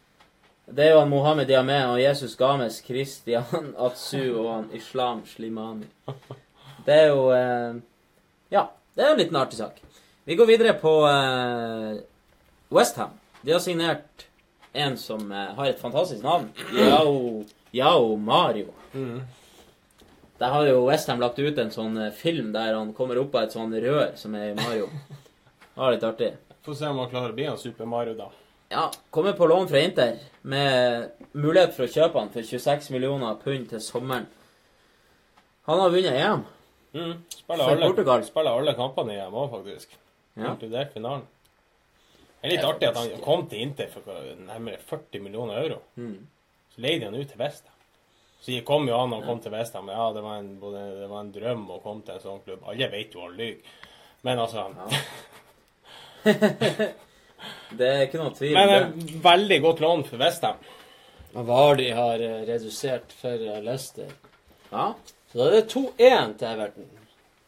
Det 0.74 0.88
er 0.88 0.96
jo 0.96 1.02
han 1.04 1.10
Mohammed 1.12 1.46
Diamé 1.46 1.76
og 1.86 2.00
Jesus 2.02 2.34
Games, 2.36 2.80
Christian 2.82 3.74
Atsu 3.86 4.22
og 4.40 4.48
han 4.48 4.70
Islam 4.74 5.22
Slimani. 5.30 5.86
Det 6.86 6.96
er 6.96 7.12
jo 7.12 7.28
eh, 7.36 7.76
Ja, 8.54 8.64
det 8.96 9.04
er 9.04 9.12
jo 9.12 9.18
en 9.18 9.22
liten 9.22 9.38
artig 9.38 9.60
sak. 9.60 9.78
Vi 10.26 10.38
går 10.40 10.50
videre 10.50 10.74
på 10.82 10.96
eh, 11.06 12.02
Westham. 12.74 13.14
De 13.44 13.54
har 13.54 13.62
signert 13.62 14.26
en 14.74 14.98
som 14.98 15.30
eh, 15.32 15.54
har 15.54 15.70
et 15.70 15.80
fantastisk 15.80 16.26
navn. 16.26 16.50
Yao, 16.74 17.44
Yao 17.72 18.16
Mario. 18.18 18.74
Mm. 18.94 19.22
Der 20.42 20.56
har 20.56 20.66
jo 20.66 20.86
Westham 20.88 21.22
lagt 21.22 21.38
ut 21.38 21.60
en 21.62 21.74
sånn 21.76 22.00
eh, 22.02 22.14
film 22.18 22.50
der 22.56 22.74
han 22.74 22.96
kommer 22.98 23.22
opp 23.22 23.36
av 23.38 23.46
et 23.46 23.54
sånn 23.54 23.78
rør 23.78 24.16
som 24.18 24.34
er 24.40 24.58
Mario. 24.58 24.90
Det 25.70 25.78
var 25.78 25.94
litt 25.94 26.08
artig. 26.10 26.34
Få 26.66 26.74
se 26.74 26.90
om 26.90 27.04
han 27.04 27.14
klarer 27.14 27.36
å 27.36 27.38
bli 27.38 27.46
en 27.52 27.62
Super 27.62 27.86
Mario, 27.86 28.18
da. 28.18 28.32
Ja, 28.74 28.92
kommer 29.10 29.34
på 29.38 29.48
lån 29.48 29.68
fra 29.70 29.80
Inter 29.80 30.16
med 30.42 31.12
mulighet 31.32 31.76
for 31.76 31.86
å 31.86 31.92
kjøpe 31.94 32.18
han 32.18 32.32
for 32.34 32.42
26 32.42 32.88
millioner 32.96 33.36
pund 33.38 33.68
til 33.70 33.82
sommeren. 33.86 34.26
Han 35.70 35.82
har 35.84 35.94
vunnet 35.94 36.18
EM. 36.18 36.42
Mm. 36.94 37.12
Spiller, 37.30 37.66
For 37.68 37.76
alle, 37.76 37.90
Portugal. 37.92 38.26
spiller 38.26 38.58
alle 38.58 38.74
kampene 38.78 39.14
i 39.14 39.20
EM 39.22 39.38
òg, 39.38 39.52
faktisk. 39.52 39.94
Ja. 40.34 40.56
Inkludert 40.56 40.98
finalen. 40.98 41.28
Det 42.42 42.50
er 42.50 42.56
litt 42.56 42.66
artig 42.72 42.90
at 42.90 42.98
han 42.98 43.22
kom 43.22 43.46
til 43.52 43.62
Inter 43.68 43.94
for 43.94 44.10
nærmere 44.50 44.82
40 44.90 45.22
millioner 45.22 45.62
euro. 45.62 45.80
Mm. 45.94 46.18
Så 46.74 46.82
leide 46.82 47.12
han 47.12 47.22
ut 47.22 47.30
til 47.30 47.44
Vesta. 47.46 47.70
Så 48.42 48.58
kom 48.66 48.90
jo 48.90 48.98
an 48.98 49.14
og 49.14 49.30
kom 49.30 49.40
til 49.40 49.54
Vesta, 49.54 49.86
men 49.86 49.94
ja, 49.94 50.10
det 50.18 50.26
var, 50.26 50.42
en, 50.42 50.52
både, 50.60 50.84
det 50.98 51.14
var 51.14 51.22
en 51.22 51.32
drøm 51.38 51.70
å 51.78 51.82
komme 51.86 52.02
til 52.10 52.18
en 52.18 52.26
sånn 52.26 52.42
klubb. 52.50 52.66
Alle 52.74 52.90
vet 52.90 53.14
jo 53.14 53.22
han 53.30 53.38
lyver. 53.38 53.82
Men 54.26 54.42
altså 54.42 54.66
Det 57.78 57.88
er 57.90 58.02
ikke 58.08 58.22
noe 58.22 58.34
tvil. 58.38 58.54
Men 58.58 58.70
det. 58.70 58.80
eh, 58.82 59.20
veldig 59.24 59.60
godt 59.64 59.80
lån 59.84 60.04
for 60.08 60.22
Westham. 60.22 60.60
Og 61.34 61.48
Vardy 61.48 61.88
har 61.98 62.22
eh, 62.22 62.44
redusert 62.48 63.14
for 63.22 63.34
eh, 63.42 63.62
Leicester. 63.66 64.12
Ja. 64.72 64.92
Så 65.32 65.40
da 65.40 65.48
er 65.50 65.56
det 65.60 65.64
2-1 65.74 66.36
til 66.38 66.48
Everton. 66.52 66.90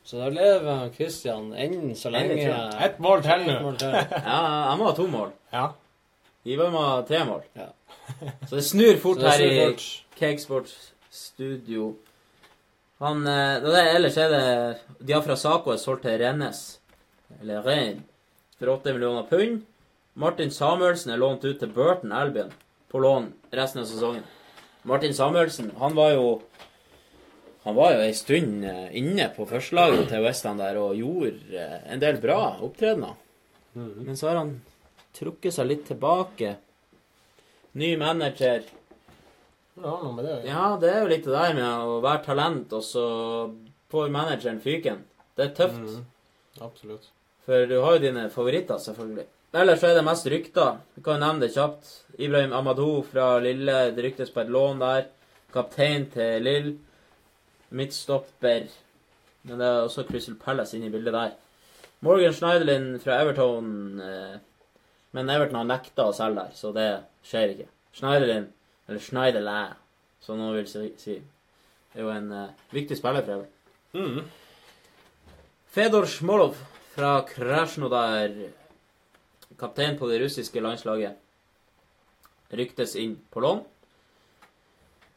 Så 0.06 0.20
da 0.22 0.28
lever 0.30 0.90
Christian 0.94 1.48
enn 1.58 1.96
så 1.98 2.12
lenge. 2.14 2.46
Ett 2.86 3.00
mål 3.02 3.24
til 3.26 3.46
nå. 3.48 3.72
Ja, 3.82 4.40
jeg 4.70 4.78
må 4.82 4.90
ha 4.90 4.96
to 4.98 5.06
mål. 5.10 5.32
Ja. 5.54 5.68
Ivar 6.46 6.70
må 6.74 6.82
ha 6.86 7.00
tre 7.10 7.24
mål. 7.26 7.42
Ja. 7.58 7.72
Så 8.46 8.56
det 8.60 8.66
snur 8.68 8.98
fort 9.02 9.18
det 9.24 9.32
snur 9.34 9.50
her 9.50 9.72
fort. 9.72 9.86
i. 9.86 10.20
Cakesports 10.20 10.76
studio. 11.10 11.94
Han 13.02 13.26
eh, 13.28 13.56
det 13.66 13.74
er, 13.80 13.90
Ellers 13.98 14.18
er 14.22 14.30
det 14.32 14.44
De 15.02 15.14
har 15.18 15.24
fra 15.26 15.36
Saco 15.36 15.74
er 15.74 15.82
solgt 15.82 16.06
til 16.06 16.20
Rennes, 16.22 16.60
eller 17.42 17.66
Rein, 17.66 18.04
for 18.60 18.76
8 18.78 18.94
millioner 18.96 19.26
pund. 19.30 19.64
Martin 20.16 20.52
Samuelsen 20.52 21.12
er 21.12 21.20
lånt 21.20 21.44
ut 21.44 21.60
til 21.60 21.72
Burton 21.76 22.14
Albion 22.16 22.54
på 22.92 23.02
lån 23.04 23.34
resten 23.56 23.82
av 23.82 23.90
sesongen. 23.90 24.24
Martin 24.88 25.14
Samuelsen, 25.14 25.74
han 25.80 25.96
var 25.98 26.14
jo 26.16 26.28
han 27.66 27.76
var 27.76 27.96
jo 27.96 28.04
ei 28.06 28.14
stund 28.14 28.64
eh, 28.70 28.92
inne 29.00 29.26
på 29.34 29.48
førstelaget 29.50 30.12
til 30.12 30.22
Westham 30.22 30.60
der 30.62 30.78
og 30.78 30.96
gjorde 31.00 31.58
eh, 31.58 31.80
en 31.92 32.02
del 32.04 32.20
bra 32.22 32.38
opptredener. 32.62 33.16
Men 33.74 34.16
så 34.16 34.30
har 34.30 34.38
han 34.44 34.52
trukket 35.18 35.56
seg 35.56 35.68
litt 35.72 35.84
tilbake. 35.90 36.54
Ny 37.76 37.96
manager. 38.00 38.64
Ja, 39.82 39.96
noe 39.98 40.14
med 40.16 40.30
det. 40.30 40.36
Ja, 40.48 40.68
det 40.80 40.92
er 40.94 41.02
jo 41.02 41.10
litt 41.12 41.26
det 41.26 41.34
der 41.34 41.58
med 41.58 41.66
å 41.90 41.98
være 42.06 42.24
talent, 42.30 42.72
og 42.78 42.86
så 42.86 43.06
får 43.92 44.14
manageren 44.14 44.62
fyken. 44.64 45.02
Det 45.36 45.50
er 45.50 45.56
tøft. 45.58 45.82
Mm, 45.82 46.06
Absolutt. 46.64 47.10
For 47.50 47.66
du 47.68 47.76
har 47.82 47.98
jo 47.98 48.06
dine 48.06 48.30
favoritter, 48.32 48.80
selvfølgelig. 48.80 49.26
Ellers 49.56 49.80
så 49.80 49.88
er 49.88 49.96
det 49.96 50.04
mest 50.04 50.26
rykter. 50.28 50.82
Vi 50.98 51.02
kan 51.04 51.16
jo 51.16 51.24
nevne 51.24 51.46
det 51.46 51.54
kjapt. 51.56 51.92
Ibrahim 52.20 52.54
Amadou 52.54 53.04
fra 53.08 53.38
Lille. 53.40 53.78
Det 53.96 54.04
ryktes 54.04 54.34
på 54.34 54.42
et 54.44 54.52
lån 54.52 54.82
der. 54.82 55.06
Kaptein 55.54 56.10
til 56.12 56.44
Lill. 56.44 56.74
Midtstopper. 57.72 58.68
Men 59.46 59.62
det 59.62 59.68
er 59.68 59.86
også 59.86 60.04
Crystal 60.10 60.36
Palace 60.36 60.76
inne 60.76 60.90
i 60.90 60.92
bildet 60.92 61.16
der. 61.16 61.38
Morgan 62.04 62.34
Schneiderlin 62.36 63.00
fra 63.00 63.22
Everton. 63.22 64.02
Eh, 64.02 64.36
men 65.16 65.32
Everton 65.32 65.62
har 65.62 65.70
nekta 65.70 66.10
å 66.10 66.16
selge 66.16 66.42
der, 66.42 66.52
så 66.58 66.74
det 66.76 66.90
skjer 67.24 67.54
ikke. 67.54 67.70
Schneiderlin, 67.96 68.50
eller 68.90 69.06
Schneiderlæ, 69.06 69.62
som 70.26 70.42
noen 70.42 70.58
vil 70.58 70.68
si, 70.68 71.16
Det 71.94 72.02
er 72.02 72.04
jo 72.04 72.12
en 72.12 72.32
eh, 72.36 72.52
viktig 72.76 72.98
spiller 73.00 73.24
for 73.24 73.38
Everton. 73.38 73.54
Mm. 73.96 74.26
Fedor 75.72 76.06
Smolov 76.12 76.60
fra 76.96 77.22
Krasjnodar, 77.30 78.36
kaptein 79.60 79.98
på 80.00 80.10
det 80.10 80.20
russiske 80.24 80.62
landslaget, 80.62 81.16
ryktes 82.56 82.96
inn 83.00 83.16
på 83.34 83.44
lån. 83.44 83.64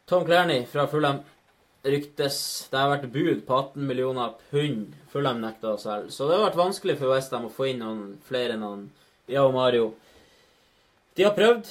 Tom 0.08 0.24
Clerny 0.24 0.62
fra 0.66 0.86
Fulham 0.88 1.20
ryktes 1.84 2.68
Det 2.70 2.78
har 2.78 2.90
vært 2.90 3.10
bud 3.12 3.42
på 3.46 3.56
18 3.56 3.86
millioner 3.86 4.32
pund. 4.50 4.94
Fulham 5.12 5.42
nekta 5.42 5.74
å 5.74 5.80
selge. 5.80 6.12
Så 6.12 6.26
det 6.28 6.38
har 6.38 6.48
vært 6.48 6.58
vanskelig 6.58 6.96
for 6.98 7.12
Westham 7.12 7.48
å 7.48 7.52
få 7.52 7.68
inn 7.70 7.82
noen 7.84 8.16
flere 8.28 8.56
enn 8.56 8.64
han 8.66 8.86
Ja 9.28 9.44
og 9.44 9.54
Mario. 9.54 9.92
De 11.18 11.26
har 11.26 11.34
prøvd, 11.36 11.68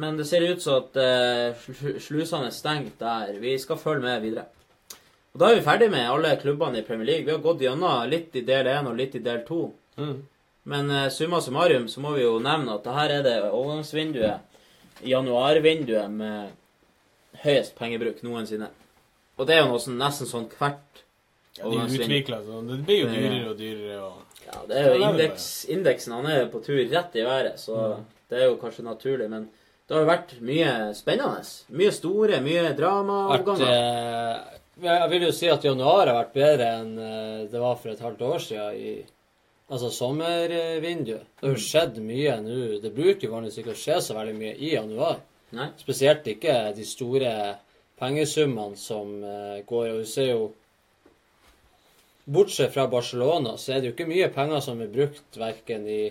men 0.00 0.16
det 0.18 0.26
ser 0.26 0.46
ut 0.48 0.62
som 0.62 0.80
at 0.80 0.96
uh, 0.98 1.68
slusene 2.00 2.48
er 2.48 2.54
stengt 2.54 2.98
der. 3.00 3.36
Vi 3.42 3.54
skal 3.60 3.78
følge 3.78 4.06
med 4.06 4.24
videre. 4.24 4.48
Og 5.34 5.42
Da 5.42 5.50
er 5.50 5.58
vi 5.58 5.66
ferdig 5.66 5.90
med 5.92 6.08
alle 6.08 6.34
klubbene 6.40 6.80
i 6.80 6.86
Premier 6.86 7.06
League. 7.06 7.26
Vi 7.26 7.34
har 7.34 7.44
gått 7.44 7.62
gjennom 7.62 8.08
litt 8.10 8.34
i 8.34 8.42
del 8.46 8.66
1 8.72 8.90
og 8.90 8.98
litt 8.98 9.14
i 9.14 9.22
del 9.22 9.44
2. 9.46 9.60
Mhm. 9.98 10.18
Men 10.68 10.90
eh, 10.92 11.08
summa 11.14 11.40
summarum 11.40 11.86
så 11.88 12.02
må 12.04 12.12
vi 12.16 12.22
jo 12.26 12.34
nevne 12.44 12.74
at 12.76 12.84
det 12.84 12.94
her 12.98 13.14
er 13.18 13.22
det 13.24 13.36
overgangsvinduet, 13.48 14.40
januarvinduet, 15.08 16.10
med 16.10 16.50
høyest 17.44 17.76
pengebruk 17.78 18.20
noensinne. 18.26 18.68
Og 19.38 19.46
det 19.46 19.54
er 19.56 19.62
jo 19.62 19.70
noe 19.72 19.82
sånn, 19.82 19.98
nesten 20.00 20.26
sånn 20.28 20.48
hvert 20.50 21.02
Ja, 21.58 21.62
de 21.64 21.68
overgangsvindu. 21.70 22.04
utvikler 22.08 22.42
seg. 22.46 22.66
Det 22.68 22.78
blir 22.88 23.00
jo 23.04 23.08
dyrere 23.14 23.50
og 23.52 23.56
dyrere. 23.60 24.00
Og... 24.08 24.42
Ja, 24.48 24.60
det 24.68 24.76
er 24.80 24.84
jo 24.88 24.98
Sånn 24.98 25.06
indeks, 25.12 25.46
indeksen 25.76 26.14
han 26.18 26.26
er 26.32 26.46
på 26.52 26.60
tur 26.64 26.78
rett 26.92 27.16
i 27.18 27.24
været, 27.26 27.58
så 27.62 27.76
Mm. 27.96 28.04
det 28.30 28.38
er 28.42 28.46
jo 28.50 28.56
kanskje 28.60 28.84
naturlig. 28.84 29.28
Men 29.30 29.48
Det 29.88 29.94
har 29.96 30.02
jo 30.04 30.10
vært 30.10 30.32
mye 30.44 30.94
spennende. 30.94 31.40
Mye 31.72 31.92
store, 31.96 32.40
mye 32.44 32.62
Vært, 32.66 32.76
dramaavganger. 32.76 33.68
eh, 33.72 34.58
jeg 34.82 35.10
vil 35.10 35.22
jo 35.22 35.30
si 35.32 35.48
at 35.48 35.62
januar 35.64 36.06
har 36.06 36.24
vært 36.24 36.34
bedre 36.34 36.66
enn 36.80 36.98
eh, 36.98 37.46
det 37.50 37.58
var 37.60 37.74
for 37.76 37.88
et 37.94 37.98
halvt 38.00 38.20
år 38.20 38.38
siden 38.38 38.74
i 38.76 39.04
altså 39.68 39.90
sommervinduet. 39.92 41.24
Det 41.38 41.46
har 41.46 41.54
jo 41.54 41.62
skjedd 41.62 41.98
mye 42.04 42.36
nå. 42.44 42.60
Det 42.82 42.92
bruker 42.94 43.28
jo 43.28 43.34
vanligvis 43.34 43.60
ikke 43.62 43.74
å 43.74 43.80
skje 43.82 43.98
så 44.04 44.16
veldig 44.16 44.36
mye 44.38 44.54
i 44.56 44.72
januar. 44.74 45.20
Nei. 45.56 45.70
Spesielt 45.80 46.26
ikke 46.28 46.56
de 46.76 46.84
store 46.84 47.32
pengesummene 48.00 48.78
som 48.78 49.12
eh, 49.24 49.60
går. 49.68 49.92
Og 49.92 50.04
du 50.04 50.08
ser 50.08 50.32
jo 50.32 50.48
Bortsett 52.28 52.74
fra 52.74 52.84
Barcelona, 52.92 53.54
så 53.56 53.72
er 53.72 53.80
det 53.80 53.88
jo 53.88 53.94
ikke 53.94 54.10
mye 54.10 54.26
penger 54.28 54.60
som 54.60 54.82
er 54.84 54.90
brukt 54.92 55.36
verken 55.40 55.86
i, 55.88 56.10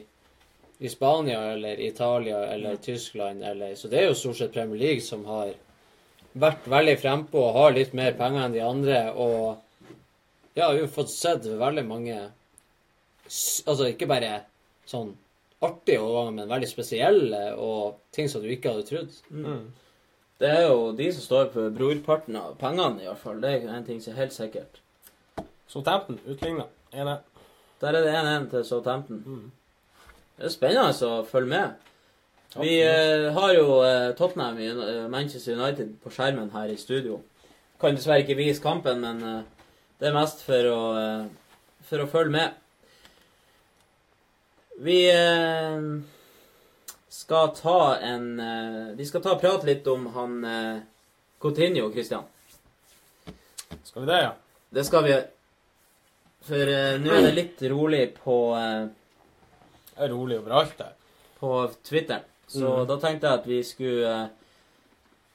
i 0.82 0.90
Spania 0.90 1.44
eller 1.52 1.78
Italia 1.78 2.40
eller 2.56 2.80
Tyskland 2.82 3.46
eller 3.46 3.76
Så 3.78 3.86
det 3.92 4.00
er 4.00 4.08
jo 4.08 4.16
stort 4.18 4.40
sett 4.40 4.56
Premier 4.56 4.82
League 4.82 5.06
som 5.06 5.28
har 5.30 5.52
vært 6.34 6.66
veldig 6.66 6.96
frempå 6.98 7.44
og 7.44 7.60
har 7.60 7.78
litt 7.78 7.94
mer 7.94 8.18
penger 8.18 8.48
enn 8.48 8.58
de 8.58 8.66
andre. 8.66 9.04
Og 9.14 10.58
ja, 10.58 10.72
vi 10.72 10.82
har 10.82 10.90
fått 10.90 11.14
sett 11.14 11.46
veldig 11.46 11.86
mange 11.86 12.18
Altså 13.28 13.90
ikke 13.92 14.08
bare 14.10 14.42
sånn 14.88 15.14
artige 15.64 16.02
overganger, 16.04 16.36
men 16.38 16.52
veldig 16.52 16.70
spesielle 16.70 17.42
og 17.58 17.98
ting 18.14 18.30
som 18.30 18.44
du 18.44 18.50
ikke 18.54 18.74
hadde 18.74 18.88
trodd. 18.88 19.16
Mm. 19.30 19.64
Det 20.38 20.50
er 20.54 20.68
jo 20.68 20.92
de 20.98 21.08
som 21.14 21.26
står 21.26 21.48
for 21.54 21.74
brorparten 21.74 22.38
av 22.38 22.58
pengene, 22.62 23.02
i 23.02 23.10
hvert 23.10 23.24
fall. 23.24 23.40
Det 23.42 23.56
er 23.56 23.72
en 23.74 23.88
ting 23.88 24.02
som 24.04 24.14
er 24.14 24.22
helt 24.22 24.36
sikkert. 24.36 24.82
Southampton 25.68 26.20
utligna 26.30 26.68
1-1. 26.94 27.26
Der 27.82 27.98
er 27.98 28.06
det 28.06 28.14
1-1 28.14 28.50
til 28.54 28.66
Southampton. 28.66 29.24
Mm. 29.26 29.52
Det 30.38 30.46
er 30.46 30.54
spennende 30.54 31.10
å 31.10 31.24
følge 31.26 31.50
med. 31.50 31.88
Vi 32.58 32.78
eh, 32.82 33.28
har 33.34 33.54
jo 33.54 33.82
eh, 33.84 34.14
Tottenham 34.18 34.60
i 34.62 34.70
eh, 34.70 35.08
Manchester 35.12 35.58
United 35.58 35.98
på 36.04 36.14
skjermen 36.14 36.54
her 36.54 36.70
i 36.72 36.78
studio. 36.80 37.20
Kan 37.82 37.98
dessverre 37.98 38.24
ikke 38.24 38.38
vise 38.38 38.64
kampen, 38.64 39.02
men 39.04 39.20
eh, 39.26 39.42
det 40.00 40.10
er 40.10 40.16
mest 40.16 40.46
for 40.46 40.70
å, 40.72 40.80
eh, 41.02 41.76
for 41.90 42.06
å 42.06 42.10
følge 42.14 42.34
med. 42.38 42.56
Vi 44.80 44.98
eh, 45.10 45.82
skal 47.10 47.56
ta 47.56 47.96
en 47.96 48.40
eh, 48.40 48.96
Vi 48.96 49.06
skal 49.06 49.24
ta 49.26 49.34
og 49.34 49.42
prate 49.42 49.66
litt 49.66 49.88
om 49.90 50.06
han 50.14 50.44
eh, 50.46 50.84
Coutinho, 51.42 51.90
Christian. 51.92 52.28
Skal 53.84 54.06
vi 54.06 54.12
det, 54.12 54.22
ja? 54.22 54.36
Det 54.70 54.84
skal 54.86 55.04
vi 55.06 55.12
gjøre. 55.14 55.26
For 56.48 56.70
uh, 56.72 56.96
nå 57.02 57.12
er 57.12 57.26
det 57.26 57.34
litt 57.36 57.62
rolig 57.68 58.04
på 58.22 58.38
uh, 58.56 58.88
Det 59.92 60.06
er 60.06 60.12
rolig 60.14 60.38
overalt 60.40 60.78
der. 60.80 60.94
på 61.40 61.52
Twitter. 61.84 62.22
Så 62.48 62.66
mm. 62.66 62.86
da 62.88 62.98
tenkte 63.02 63.28
jeg 63.28 63.40
at 63.42 63.48
vi 63.50 63.58
skulle 63.68 64.14
uh, 64.14 64.30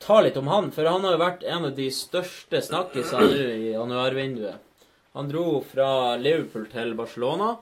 ta 0.02 0.20
litt 0.24 0.38
om 0.40 0.48
han. 0.48 0.70
For 0.74 0.88
han 0.88 1.04
har 1.04 1.16
jo 1.16 1.22
vært 1.22 1.44
en 1.44 1.68
av 1.68 1.76
de 1.76 1.90
største 1.94 2.62
snakkisene 2.64 3.28
nå 3.28 3.50
i 3.52 3.74
januarvinduet. 3.74 4.88
Han 5.12 5.28
dro 5.28 5.60
fra 5.68 6.16
Liverpool 6.16 6.66
til 6.72 6.94
Barcelona. 6.96 7.52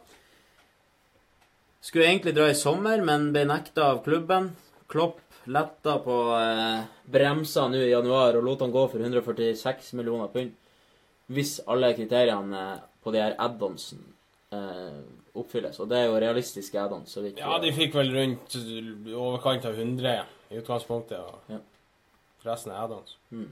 Skulle 1.81 2.07
egentlig 2.11 2.35
dra 2.37 2.49
i 2.51 2.55
sommer, 2.59 3.01
men 3.05 3.31
ble 3.33 3.47
nekta 3.49 3.87
av 3.95 4.03
klubben. 4.05 4.51
Klopp 4.91 5.21
letta 5.51 5.97
på 6.05 6.17
eh, 6.37 6.83
bremsa 7.11 7.69
nå 7.71 7.79
i 7.81 7.91
januar 7.93 8.37
og 8.37 8.45
lot 8.45 8.61
han 8.65 8.75
gå 8.75 8.83
for 8.93 9.01
146 9.01 9.95
millioner 9.99 10.29
pund. 10.33 10.53
Hvis 11.33 11.57
alle 11.71 11.93
kriteriene 11.97 12.61
eh, 12.75 12.83
på 13.01 13.15
de 13.15 13.23
her 13.23 13.37
add-onsen 13.41 14.03
eh, 14.53 14.99
oppfylles. 15.41 15.79
Og 15.81 15.89
det 15.89 16.03
er 16.03 16.11
jo 16.11 16.19
realistiske 16.21 16.77
add-ons. 16.83 17.17
Ja, 17.39 17.55
de 17.63 17.73
fikk 17.73 17.95
vel 17.97 18.13
rundt 18.13 18.59
overkant 19.15 19.65
av 19.71 19.79
100 19.79 20.17
i 20.51 20.61
utgangspunktet. 20.61 21.23
Og 21.23 21.55
Ja. 21.55 21.63
resten 22.45 22.75
er 22.75 22.83
add-ons. 22.85 23.17
Mm. 23.31 23.49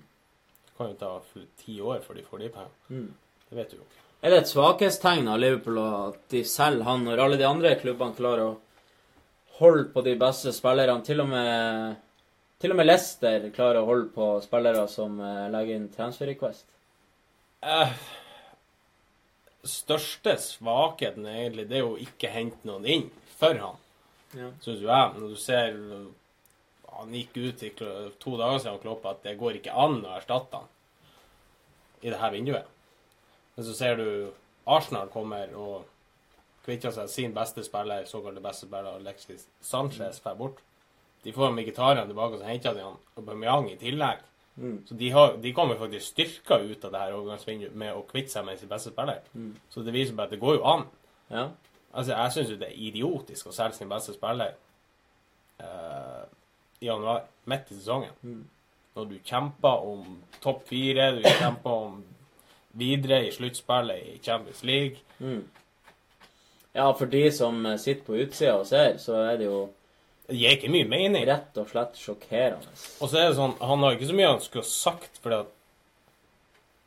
Det 0.67 0.77
kan 0.77 0.93
jo 0.93 0.99
ta 1.01 1.15
ti 1.65 1.81
år 1.81 2.05
før 2.05 2.21
de 2.21 2.27
får 2.29 2.45
de 2.45 2.53
pengene. 2.59 2.77
Mm. 2.91 3.09
Det 3.49 3.57
vet 3.63 3.71
du 3.73 3.77
jo 3.79 3.87
ikke. 3.87 4.05
Er 4.19 4.33
det 4.35 4.39
et 4.43 4.51
svakhetstegn 4.51 5.29
av 5.31 5.39
Liverpool 5.39 5.79
at 5.79 6.19
de 6.33 6.41
selger 6.49 6.83
han 6.89 7.05
når 7.07 7.21
alle 7.23 7.37
de 7.39 7.47
andre 7.47 7.77
klubbene 7.79 8.17
klarer 8.19 8.49
å 8.49 8.57
holde 9.61 9.85
på 9.95 10.03
de 10.07 10.17
beste 10.19 10.51
spillerne? 10.57 11.05
Til 11.07 11.23
og 11.23 11.29
med, 11.31 11.99
til 12.59 12.75
og 12.75 12.81
med 12.81 12.89
Leicester 12.89 13.47
klarer 13.55 13.79
å 13.83 13.87
holde 13.87 14.09
på 14.17 14.31
spillere 14.43 14.89
som 14.91 15.21
eh, 15.23 15.45
legger 15.55 15.79
inn 15.79 15.87
transfer 15.95 16.27
request. 16.33 16.67
Eh, 17.63 17.95
største 19.69 20.35
svakheten 20.43 21.27
egentlig, 21.31 21.69
det 21.71 21.79
er 21.79 21.85
jo 21.85 21.95
å 21.95 22.03
ikke 22.03 22.33
hente 22.35 22.67
noen 22.67 22.87
inn 22.91 23.07
for 23.39 23.55
han, 23.63 23.79
Ja. 24.35 24.51
syns 24.61 24.83
jo 24.83 24.91
jeg. 24.91 25.13
Når 25.19 25.29
du 25.29 25.37
ser 25.41 25.77
Han 26.99 27.13
gikk 27.15 27.37
ut 27.37 27.61
i 27.63 27.69
to 27.79 28.33
dager 28.35 28.59
siden, 28.59 28.81
Klopp, 28.83 29.05
at 29.07 29.23
det 29.23 29.37
går 29.39 29.61
ikke 29.61 29.71
an 29.71 30.01
å 30.03 30.17
erstatte 30.17 30.59
han 30.59 30.65
i 32.03 32.11
det 32.11 32.19
her 32.19 32.33
vinduet. 32.35 32.67
Men 33.59 33.67
så 33.67 33.73
ser 33.75 33.97
du 33.99 34.09
Arsenal 34.71 35.09
kommer 35.11 35.51
og 35.59 35.89
kvitter 36.63 36.93
seg 36.95 37.09
sin 37.11 37.33
beste 37.35 37.65
spiller, 37.67 38.05
såkalte 38.07 38.43
beste 38.45 38.69
spiller, 38.69 39.01
Alexis 39.01 39.49
Sanchez, 39.67 40.21
fer 40.23 40.37
bort. 40.39 40.61
De 41.25 41.33
får 41.35 41.51
Mkhitaryan 41.57 42.07
tilbake, 42.07 42.37
og 42.37 42.43
så 42.43 42.47
henter 42.47 42.77
de 42.77 42.85
han 42.85 43.01
Aubameyang 43.19 43.67
i 43.73 43.79
tillegg. 43.81 44.21
Mm. 44.63 44.77
Så 44.87 44.95
de, 45.01 45.09
har, 45.11 45.33
de 45.43 45.53
kommer 45.57 45.75
faktisk 45.81 46.07
styrka 46.07 46.61
ut 46.61 46.85
av 46.87 46.93
det 46.95 47.01
her 47.03 47.17
overgangsvinduet 47.17 47.75
med 47.83 47.97
å 47.99 48.05
kvitte 48.07 48.31
seg 48.31 48.47
med 48.47 48.61
sin 48.61 48.71
beste 48.71 48.93
spiller. 48.93 49.25
Mm. 49.33 49.51
Så 49.75 49.83
det 49.87 49.95
viser 49.97 50.15
bare 50.15 50.31
at 50.31 50.37
det 50.37 50.43
går 50.45 50.59
jo 50.59 50.63
an. 50.75 50.85
Ja. 51.31 51.49
Altså, 51.93 52.13
jeg 52.13 52.35
syns 52.37 52.53
jo 52.53 52.59
det 52.61 52.69
er 52.69 52.85
idiotisk 52.91 53.49
å 53.51 53.57
selge 53.57 53.81
sin 53.81 53.91
beste 53.91 54.15
spiller 54.15 54.55
uh, 55.65 56.23
i 56.79 56.87
januar, 56.87 57.27
midt 57.51 57.75
i 57.75 57.81
sesongen. 57.81 58.15
Mm. 58.23 58.45
Når 58.95 59.11
du 59.11 59.19
kjemper 59.19 59.91
om 59.91 60.07
topp 60.43 60.63
fire, 60.71 61.11
du 61.19 61.27
kjemper 61.27 61.85
om 61.89 61.99
videre 62.79 63.23
i 63.27 63.33
sluttspillet 63.35 64.07
i 64.15 64.19
Champions 64.25 64.63
League. 64.65 65.01
Mm. 65.21 65.43
Ja, 66.79 66.93
for 66.95 67.07
de 67.11 67.25
som 67.35 67.67
eh, 67.67 67.77
sitter 67.81 68.05
på 68.07 68.17
utsida 68.23 68.55
og 68.61 68.67
ser, 68.71 68.97
så 69.03 69.17
er 69.33 69.37
det 69.41 69.49
jo 69.49 69.69
Det 70.29 70.37
gir 70.37 70.51
ikke 70.59 70.69
mye 70.71 70.85
mening. 70.89 71.25
rett 71.27 71.57
og 71.59 71.71
slett 71.71 71.97
sjokkerende. 71.97 72.69
Og 73.01 73.09
så 73.09 73.17
er 73.19 73.29
det 73.31 73.37
sånn, 73.39 73.55
han 73.65 73.81
har 73.83 73.97
ikke 73.97 74.11
så 74.11 74.17
mye 74.19 74.29
han 74.29 74.43
skulle 74.45 74.65
ha 74.67 74.69
sagt, 74.71 75.19
fordi 75.23 75.39
at 75.45 75.55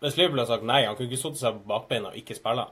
Hvis 0.02 0.16
Liverpool 0.18 0.40
har 0.40 0.48
sagt 0.50 0.64
nei, 0.66 0.80
han 0.86 0.96
kunne 0.98 1.10
ikke 1.12 1.22
satt 1.22 1.38
seg 1.38 1.58
på 1.60 1.68
bakbeina 1.70 2.10
og 2.10 2.16
ikke 2.18 2.34
spille. 2.38 2.64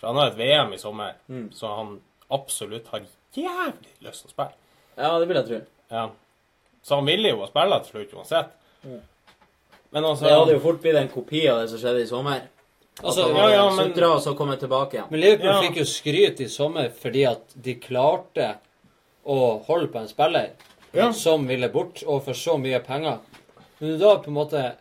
For 0.00 0.06
han 0.08 0.16
har 0.16 0.30
et 0.30 0.38
VM 0.38 0.72
i 0.72 0.78
sommer, 0.80 1.14
Mm. 1.28 1.50
så 1.52 1.68
han 1.76 2.00
absolutt 2.30 2.86
har 2.88 3.02
jævlig 3.36 3.92
lyst 4.00 4.22
til 4.24 4.30
å 4.30 4.32
spille. 4.32 4.54
Ja, 4.96 5.18
det 5.18 5.28
vil 5.28 5.36
jeg 5.36 5.46
tro. 5.46 5.60
Ja. 5.90 6.08
Så 6.82 6.94
han 6.96 7.04
ville 7.06 7.28
jo 7.28 7.40
ha 7.40 7.46
spille 7.50 7.80
til 7.84 7.90
slutt 7.92 8.14
uansett. 8.14 8.48
Mm. 8.84 9.00
Men 9.90 10.04
altså 10.04 10.24
Det 10.24 10.32
hadde 10.38 10.52
jo 10.52 10.60
fort 10.60 10.80
blitt 10.80 10.96
en 10.96 11.08
kopi 11.08 11.46
av 11.48 11.60
det 11.60 11.68
som 11.70 11.78
skjedde 11.78 12.02
i 12.02 12.06
sommer. 12.06 12.40
Altså, 13.02 13.28
ja, 13.34 13.50
ja, 13.52 13.64
men- 13.76 13.92
og 14.04 14.20
så 14.22 14.34
komme 14.36 14.56
tilbake 14.56 14.94
igjen. 14.96 15.10
Men 15.10 15.20
Liverpool 15.20 15.46
Ja. 15.52 15.60
fikk 15.62 15.76
jo 15.76 15.84
skryt 15.84 16.40
i 16.40 16.48
sommer 16.48 16.90
fordi 16.90 17.24
at 17.30 17.42
de 17.62 17.74
klarte 17.74 18.56
å 19.26 19.62
holde 19.64 19.88
på 19.92 20.00
en 20.00 20.08
spiller 20.08 20.50
Ja. 20.92 21.12
som 21.12 21.46
ville 21.46 21.68
bort, 21.68 22.02
og 22.06 22.24
for 22.24 22.32
så 22.32 22.58
mye 22.58 22.80
penger. 22.84 23.18
Men 23.80 23.90
du 23.90 23.98
da 23.98 24.16
på 24.18 24.28
en 24.28 24.34
måte 24.34 24.74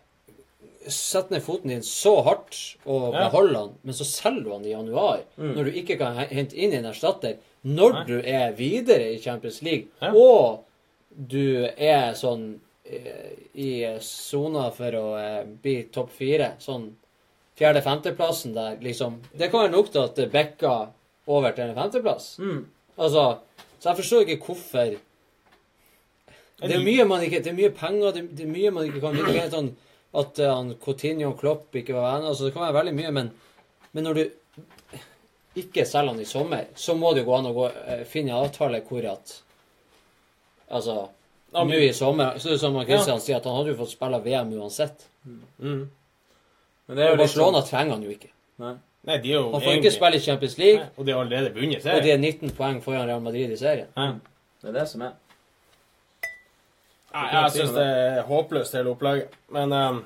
setter 0.87 1.31
ned 1.35 1.43
foten 1.43 1.67
din 1.69 1.81
så 1.81 2.23
hardt 2.23 2.75
og 2.85 3.13
Ja. 3.13 3.29
beholder 3.29 3.55
han, 3.59 3.75
men 3.83 3.93
så 3.93 4.05
selger 4.05 4.43
du 4.43 4.51
han 4.53 4.65
i 4.65 4.69
januar, 4.69 5.19
Mm. 5.37 5.53
når 5.55 5.63
du 5.65 5.71
ikke 5.71 5.97
kan 5.97 6.15
hente 6.15 6.55
inn 6.55 6.73
en 6.73 6.85
erstatter, 6.85 7.37
når 7.65 7.91
Nei. 7.93 8.03
du 8.05 8.19
er 8.21 8.51
videre 8.53 9.13
i 9.13 9.17
Champions 9.19 9.61
League, 9.61 9.87
Ja. 10.01 10.11
og 10.13 10.63
du 11.27 11.65
er 11.77 12.13
sånn 12.13 12.59
eh, 12.89 13.35
i 13.53 13.97
sona 13.99 14.71
for 14.71 14.89
å 14.91 15.17
eh, 15.19 15.43
bli 15.43 15.83
topp 15.91 16.09
fire, 16.09 16.53
sånn 16.57 16.93
fjerde-femteplassen 17.57 18.53
der, 18.55 18.77
liksom. 18.81 19.19
Det 19.33 19.49
kan 19.51 19.65
være 19.65 19.71
nok 19.73 19.91
til 19.91 20.03
at 20.03 20.15
det 20.15 20.31
bikker 20.31 20.87
over 21.27 21.51
til 21.57 21.63
en 21.69 21.75
femteplass. 21.75 22.37
Mm. 22.39 22.65
Altså, 22.97 23.23
så 23.79 23.89
jeg 23.89 23.97
forstår 24.01 24.21
ikke 24.25 24.45
hvorfor 24.45 24.95
Det 26.57 26.73
er 26.73 26.81
mye 26.81 27.03
man 27.05 27.21
ikke 27.21 27.43
Det 27.45 27.51
er 27.51 27.57
mye 27.57 27.69
penger, 27.69 28.11
det, 28.15 28.23
det 28.37 28.45
er 28.47 28.49
mye 28.49 28.71
man 28.73 28.87
ikke 28.87 29.01
kan 29.03 29.17
Det 29.19 29.35
er 29.43 29.51
sånn 29.53 29.67
at 30.17 30.39
han 30.41 30.71
Coutinho 30.81 31.27
og 31.29 31.39
Klopp 31.41 31.75
ikke 31.77 31.93
var 31.93 32.07
venner. 32.15 32.31
Altså, 32.31 32.47
det 32.47 32.53
kan 32.55 32.63
være 32.63 32.77
veldig 32.79 32.93
mye, 32.97 33.11
men, 33.13 33.27
men 33.93 34.07
når 34.07 34.17
du 34.17 34.23
ikke 35.61 35.83
selger 35.85 36.13
han 36.15 36.21
i 36.23 36.25
sommer, 36.25 36.63
så 36.79 36.95
må 36.97 37.11
det 37.13 37.21
jo 37.21 37.27
gå 37.27 37.35
an 37.37 37.49
å 37.51 37.53
gå, 37.53 37.67
uh, 37.69 38.01
finne 38.09 38.31
en 38.33 38.39
avtale 38.47 38.81
hvor 38.87 39.05
at 39.11 39.35
Altså 40.69 40.95
Ja, 41.53 41.63
men- 41.63 41.77
Nå 41.77 41.83
i 41.85 41.93
sommer 41.95 42.39
så 42.39 42.49
er 42.49 42.51
det 42.55 42.59
som 42.59 42.75
Kristian 42.85 43.21
sier, 43.21 43.37
at 43.37 43.45
han 43.45 43.55
hadde 43.55 43.71
jo 43.71 43.77
fått 43.79 43.93
spille 43.93 44.19
VM 44.25 44.49
uansett. 44.57 45.05
mm. 45.59 45.85
Men 46.87 46.97
det 46.97 47.05
er 47.05 47.11
Og 47.11 47.17
jo 47.17 47.21
Barcelona 47.23 47.59
liksom... 47.59 47.69
trenger 47.69 47.93
han 47.93 48.03
jo 48.03 48.15
ikke. 48.15 48.31
Nei. 48.63 48.73
Nei, 49.07 49.17
de 49.23 49.31
er 49.31 49.37
jo 49.37 49.51
Han 49.53 49.63
får 49.63 49.77
ikke 49.79 49.93
spille 49.95 50.19
i 50.19 50.23
Champions 50.23 50.57
League, 50.59 50.81
Nei, 50.81 50.89
Og 50.97 51.05
de 51.05 51.13
har 51.13 51.21
allerede 51.23 51.53
vunnet 51.55 51.85
og 51.85 52.03
de 52.03 52.11
er 52.11 52.17
19 52.17 52.51
poeng 52.57 52.81
foran 52.83 53.07
Real 53.07 53.23
Madrid 53.23 53.53
i 53.53 53.59
serien. 53.59 53.87
Ja. 53.95 54.11
Det 54.61 54.71
er 54.71 54.75
det 54.79 54.87
som 54.89 55.05
er. 55.05 55.15
Nei, 57.13 57.27
jeg 57.33 57.53
syns 57.55 57.73
det 57.77 57.85
er 57.87 58.21
håpløst, 58.27 58.75
hele 58.75 58.91
opplegget. 58.91 59.37
Men 59.53 59.73
um, 59.73 60.01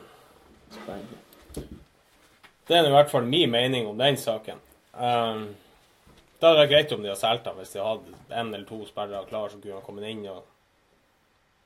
det 2.67 2.77
er 2.77 2.87
i 2.87 2.93
hvert 2.93 3.11
fall 3.11 3.25
min 3.27 3.51
mening 3.51 3.87
om 3.89 3.97
den 3.99 4.19
saken. 4.21 4.61
Um, 4.93 5.49
det 6.37 6.47
hadde 6.47 6.61
vært 6.61 6.71
greit 6.71 6.93
om 6.95 7.03
de 7.03 7.11
hadde 7.11 7.21
solgt 7.21 7.49
ham 7.49 7.59
hvis 7.61 7.73
de 7.75 7.83
hadde 7.83 8.15
en 8.29 8.53
eller 8.53 8.65
to 8.69 8.79
spillere 8.87 9.27
klare 9.29 9.51
som 9.51 9.61
kunne 9.61 9.77
ha 9.77 9.85
kommet 9.85 10.07
inn 10.09 10.23
og 10.31 10.41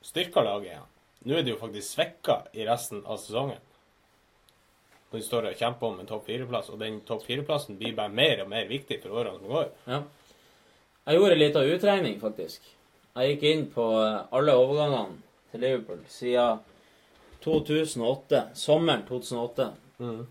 styrka 0.06 0.44
laget 0.46 0.72
igjen. 0.72 0.90
Nå 1.26 1.38
er 1.38 1.46
de 1.46 1.54
jo 1.54 1.62
faktisk 1.62 1.96
svekka 1.96 2.42
i 2.54 2.66
resten 2.68 3.04
av 3.06 3.20
sesongen. 3.22 3.62
Når 5.16 5.22
de 5.22 5.28
står 5.30 5.46
og 5.48 5.54
kjemper 5.56 5.88
om 5.88 6.00
en 6.02 6.08
topp 6.10 6.26
fire-plass, 6.28 6.70
og 6.74 6.80
den 6.82 6.98
topp 7.08 7.22
fire-plassen 7.24 7.78
blir 7.80 7.94
bare 7.96 8.12
mer 8.12 8.42
og 8.44 8.50
mer 8.52 8.66
viktig 8.68 8.98
for 9.00 9.16
årene 9.16 9.38
som 9.40 9.54
går. 9.54 9.70
Ja. 9.88 10.00
Jeg 11.08 11.20
gjorde 11.22 11.38
litt 11.40 11.56
av 11.56 11.70
utregning, 11.72 12.18
faktisk. 12.20 12.66
Jeg 13.16 13.30
gikk 13.30 13.46
inn 13.48 13.64
på 13.72 13.86
eh, 14.02 14.18
alle 14.36 14.58
overgangene 14.60 15.22
til 15.54 15.64
Liverpool 15.64 16.02
siden 16.12 16.60
2008. 17.46 18.42
Sommeren 18.60 19.08
2008. 19.08 19.70
Mm. 20.04 20.22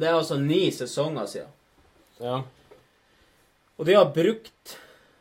Det 0.00 0.08
er 0.08 0.16
altså 0.16 0.40
ni 0.40 0.62
sesonger 0.72 1.28
siden. 1.28 1.52
Ja. 2.24 2.40
Og 3.76 3.90
de 3.90 4.00
har 4.00 4.14
brukt 4.16 4.78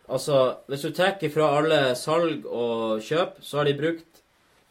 Altså, 0.09 0.56
hvis 0.72 0.88
du 0.88 0.93
tar 0.95 1.19
fra 1.30 1.51
alle 1.59 1.82
salg 1.93 2.48
og 2.48 3.03
kjøp, 3.06 3.43
så 3.45 3.59
har 3.59 3.67
de 3.67 3.75
brukt 3.77 4.24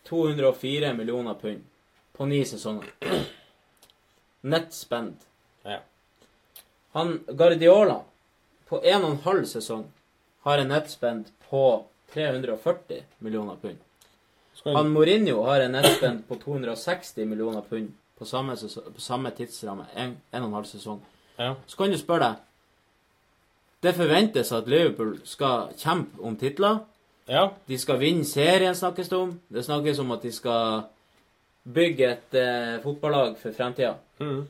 204 0.08 0.96
millioner 0.96 1.36
pund 1.38 1.60
på 2.16 2.26
ni 2.26 2.40
sesonger. 2.48 2.88
Nett 4.40 4.72
spend. 4.74 5.16
Ja. 5.62 5.80
Han 6.92 7.20
Guardiola, 7.26 8.00
på 8.68 8.80
en 8.84 9.04
og 9.04 9.10
en 9.10 9.22
halv 9.24 9.44
sesong, 9.44 9.84
har 10.46 10.58
en 10.58 10.68
nettspend 10.72 11.30
på 11.50 11.84
340 12.12 13.02
millioner 13.18 13.56
pund. 13.56 13.78
Han 14.64 14.90
Mourinho 14.90 15.42
har 15.42 15.60
en 15.60 15.72
nettspend 15.72 16.28
på 16.28 16.36
260 16.44 17.26
millioner 17.26 17.60
pund 17.60 17.92
på 18.18 18.24
samme, 18.26 18.56
sesong, 18.56 18.92
på 18.94 19.00
samme 19.00 19.30
tidsramme. 19.30 19.86
En, 19.94 20.16
en 20.30 20.42
og 20.42 20.48
en 20.48 20.54
halv 20.58 20.68
sesong. 20.70 21.00
Ja. 21.36 21.54
Så 21.66 21.78
kan 21.78 21.90
du 21.90 21.98
spørre 21.98 22.32
deg 22.32 22.44
Det 23.82 23.92
forventes 23.94 24.48
at 24.52 24.66
Liverpool 24.66 25.20
skal 25.24 25.68
kjempe 25.78 26.18
om 26.26 26.34
titler. 26.36 26.80
Ja. 27.30 27.44
De 27.68 27.78
skal 27.78 28.00
vinne 28.00 28.24
serien, 28.26 28.74
snakkes 28.74 29.08
det 29.08 29.18
om. 29.18 29.36
Det 29.48 29.62
snakkes 29.64 30.00
om 30.02 30.10
at 30.16 30.24
de 30.26 30.32
skal 30.34 30.88
bygge 31.74 32.08
et 32.12 32.38
eh, 32.38 32.78
fotballag 32.82 33.36
for 33.40 33.56
fremtida. 33.56 33.94
Mm. 34.22 34.46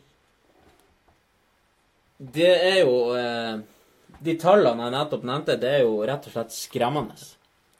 Det 2.18 2.50
er 2.50 2.80
jo 2.82 2.94
eh, 3.14 3.58
De 4.24 4.34
tallene 4.40 4.88
jeg 4.88 4.94
nettopp 4.96 5.26
nevnte, 5.26 5.58
det 5.60 5.74
er 5.76 5.84
jo 5.86 6.00
rett 6.08 6.24
og 6.26 6.34
slett 6.34 6.54
skremmende. 6.54 7.18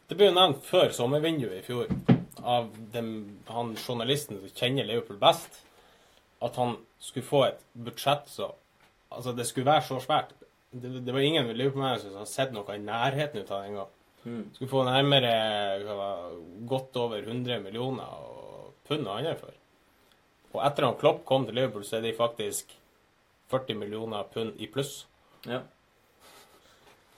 Det 0.09 0.17
ble 0.17 0.31
jo 0.31 0.37
nevnt 0.37 0.63
før 0.65 0.93
sommervinduet 0.95 1.59
i 1.59 1.65
fjor 1.67 1.91
av 2.39 2.69
dem, 2.95 3.41
han 3.51 3.75
journalisten 3.77 4.39
som 4.39 4.55
kjenner 4.55 4.87
Liverpool 4.87 5.19
best, 5.21 5.59
at 6.45 6.55
han 6.61 6.77
skulle 7.03 7.27
få 7.27 7.45
et 7.51 7.69
budsjett 7.75 8.31
så 8.33 8.55
Altså, 9.09 9.33
det 9.33 9.47
skulle 9.49 9.71
være 9.71 9.87
så 9.87 9.97
svært. 10.05 10.35
Det, 10.69 10.91
det 11.01 11.13
var 11.17 11.25
ingen 11.25 11.47
Liverpool-manager 11.49 12.11
som 12.11 12.19
hadde 12.21 12.29
sett 12.29 12.51
noe 12.53 12.75
i 12.77 12.83
nærheten 12.83 13.41
ut 13.41 13.49
av 13.49 13.63
det 13.63 13.71
engang. 13.71 13.95
Mm. 14.27 14.43
Skulle 14.53 14.69
få 14.69 14.83
nærmere 14.85 15.31
godt 16.69 16.99
over 17.01 17.23
100 17.23 17.63
millioner 17.65 18.05
og 18.05 18.38
pund 18.89 19.07
og 19.07 19.19
annet 19.19 19.41
for. 19.41 19.55
Og 20.55 20.65
etter 20.65 20.89
at 20.89 20.99
Klopp 21.01 21.25
kom 21.29 21.47
til 21.47 21.59
Liverpool, 21.59 21.85
så 21.85 21.99
er 21.99 22.07
de 22.07 22.17
faktisk 22.17 22.73
40 23.53 23.79
millioner 23.81 24.27
pund 24.33 24.57
i 24.61 24.69
pluss. 24.73 25.07
Ja. 25.47 25.63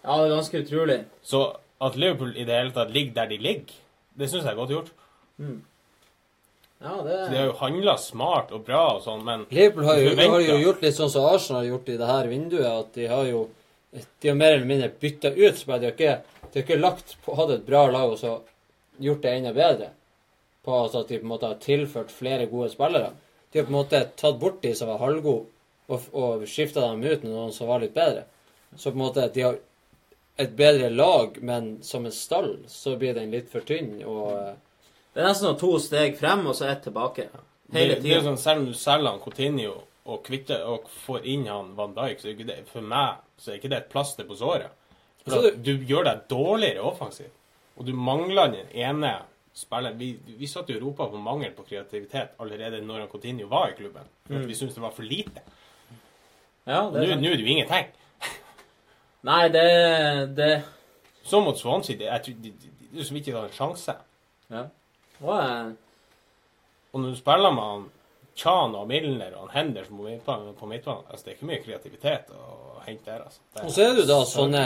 Ja, 0.03 0.17
det 0.17 0.31
er 0.31 0.35
ganske 0.35 0.63
utrolig. 0.65 1.01
Så 1.23 1.45
at 1.81 1.97
Liverpool 1.97 2.35
i 2.37 2.45
det 2.45 2.57
hele 2.57 2.75
tatt 2.75 2.93
ligger 2.95 3.21
der 3.21 3.31
de 3.33 3.39
ligger, 3.39 3.75
det 4.19 4.31
syns 4.31 4.45
jeg 4.45 4.53
er 4.53 4.59
godt 4.59 4.75
gjort. 4.75 4.91
Mm. 5.41 5.61
Ja, 6.81 6.97
det 7.05 7.17
Så 7.17 7.31
de 7.31 7.37
har 7.37 7.47
jo 7.47 7.57
handla 7.61 7.97
smart 8.01 8.53
og 8.57 8.65
bra 8.65 8.83
og 8.97 9.03
sånn, 9.05 9.25
men 9.25 9.47
Liverpool 9.51 9.85
har 9.85 10.01
jo, 10.01 10.15
har 10.17 10.41
jo 10.41 10.61
gjort 10.65 10.85
litt 10.85 10.97
sånn 10.97 11.13
som 11.13 11.29
Arsenal 11.29 11.63
har 11.63 11.73
gjort 11.75 11.91
i 11.93 11.99
det 12.01 12.09
her 12.09 12.29
vinduet, 12.31 12.69
at 12.71 12.95
de 12.97 13.09
har 13.11 13.27
jo 13.29 13.49
de 13.91 14.29
har 14.29 14.37
mer 14.39 14.55
eller 14.55 14.69
mindre 14.69 14.89
bytta 15.03 15.33
ut 15.35 15.59
spillere. 15.59 15.81
De 15.81 15.89
har 15.89 15.95
ikke, 15.97 16.43
de 16.47 16.61
har 16.61 16.65
ikke 16.65 16.79
lagt 16.81 17.17
på, 17.25 17.35
hatt 17.35 17.51
et 17.57 17.67
bra 17.67 17.87
lag 17.91 18.13
og 18.13 18.21
så 18.21 18.37
gjort 19.03 19.25
det 19.25 19.33
enda 19.35 19.53
bedre. 19.57 19.91
På 20.65 20.75
altså 20.83 21.01
at 21.05 21.09
de 21.09 21.19
på 21.19 21.25
en 21.25 21.33
måte 21.33 21.49
har 21.49 21.61
tilført 21.63 22.13
flere 22.13 22.47
gode 22.51 22.69
spillere. 22.73 23.13
De 23.53 23.59
har 23.59 23.67
på 23.67 23.73
en 23.73 23.79
måte 23.81 24.03
tatt 24.21 24.39
bort 24.41 24.61
de 24.63 24.75
som 24.77 24.89
var 24.93 25.01
halvgode, 25.01 25.47
og, 25.91 26.09
og 26.13 26.45
skifta 26.47 26.85
dem 26.85 27.03
ut 27.03 27.23
med 27.25 27.33
noen 27.33 27.53
som 27.53 27.71
var 27.71 27.81
litt 27.83 27.95
bedre. 27.97 28.27
Så 28.77 28.91
på 28.93 28.99
en 28.99 29.05
måte 29.07 29.29
de 29.35 29.43
har 29.47 29.57
et 30.41 30.53
bedre 30.57 30.91
lag, 30.91 31.39
men 31.43 31.71
som 31.85 32.07
en 32.07 32.15
stall 32.15 32.53
så 32.71 32.95
blir 33.01 33.15
den 33.17 33.33
litt 33.35 33.49
for 33.53 33.65
tynn. 33.67 33.97
og... 34.05 34.33
eh, 34.39 34.53
Det 35.15 35.23
er 35.25 35.27
nesten 35.27 35.57
to 35.59 35.73
steg 35.83 36.15
frem 36.21 36.47
og 36.47 36.55
så 36.57 36.69
ett 36.71 36.85
tilbake. 36.87 37.27
Hele 37.73 37.97
det, 37.97 38.03
det 38.05 38.13
er 38.15 38.21
tida. 38.21 38.23
sånn, 38.29 38.39
Selv 38.39 38.63
om 38.63 38.69
du 38.71 38.77
selger 38.79 39.11
han 39.11 39.21
Coutinho 39.25 39.73
og, 40.05 40.23
kvitter, 40.27 40.63
og 40.67 40.87
får 41.07 41.27
inn 41.27 41.49
han 41.51 41.75
Van 41.77 41.93
Dijk, 41.97 42.21
så 42.23 42.29
er 42.31 42.37
ikke 42.37 42.47
det, 42.53 42.61
for 42.71 42.87
meg 42.93 43.19
så 43.41 43.51
er 43.51 43.59
ikke 43.59 43.73
det 43.73 43.81
et 43.83 43.91
plaster 43.93 44.29
på 44.29 44.37
såret. 44.39 44.71
For 45.25 45.35
Så 45.35 45.51
at 45.51 45.61
du 45.65 45.73
gjør 45.91 46.07
deg 46.09 46.23
dårligere 46.31 46.87
offensivt. 46.87 47.35
Og 47.77 47.87
du 47.87 47.93
mangler 47.97 48.55
den 48.55 48.71
ene 48.77 49.13
spilleren. 49.55 49.99
Vi, 49.99 50.13
vi 50.39 50.47
satt 50.49 50.69
jo 50.71 50.77
og 50.79 50.83
ropa 50.83 51.07
på 51.11 51.19
mangel 51.23 51.53
på 51.57 51.65
kreativitet 51.69 52.37
allerede 52.41 52.81
når 52.85 53.01
han 53.05 53.09
Coutinho 53.13 53.49
var 53.51 53.71
i 53.73 53.77
klubben. 53.79 54.07
For 54.27 54.35
Mm. 54.35 54.47
vi 54.49 54.55
syntes 54.55 54.75
det 54.75 54.83
var 54.83 54.91
for 54.97 55.03
lite. 55.03 55.43
Ja, 56.67 56.83
nå 56.91 56.97
er 57.01 57.37
det 57.37 57.41
jo 57.45 57.47
ingenting. 57.51 57.87
Nei, 59.29 59.49
det, 59.49 59.65
det 60.37 60.63
Så 61.23 61.41
mot 61.45 61.59
Swansea, 61.59 61.97
det, 61.99 62.07
er 62.09 62.19
jo 62.19 62.25
så 62.25 62.33
de, 62.33 62.51
de, 62.51 62.71
det 62.93 63.01
er 63.01 63.05
som 63.09 63.17
ikke 63.17 63.31
de 63.33 63.37
har 63.39 63.49
en 63.49 63.57
sjanse. 63.57 63.95
Ja. 64.51 64.67
Og, 65.21 65.35
eh, 65.39 65.73
Og 66.93 67.01
når 67.01 67.11
du 67.11 67.17
spiller 67.21 67.53
med 67.55 67.63
han 67.63 67.89
Chan 68.41 68.75
og 68.75 68.87
Milner 68.89 69.35
og 69.37 69.51
han 69.53 69.75
på 69.99 70.03
midtbanen, 70.07 70.55
på 70.59 70.67
midtbanen 70.67 71.05
altså, 71.11 71.25
det 71.27 71.33
er 71.33 71.37
ikke 71.37 71.51
mye 71.51 71.63
kreativitet 71.65 72.31
å 72.35 72.81
hente 72.87 73.05
der. 73.11 73.27
altså. 73.27 73.41
Og 73.65 73.71
så 73.75 73.83
er 73.85 73.93
det 73.95 74.05
jo 74.05 74.09
da 74.09 74.21
sånne 74.25 74.63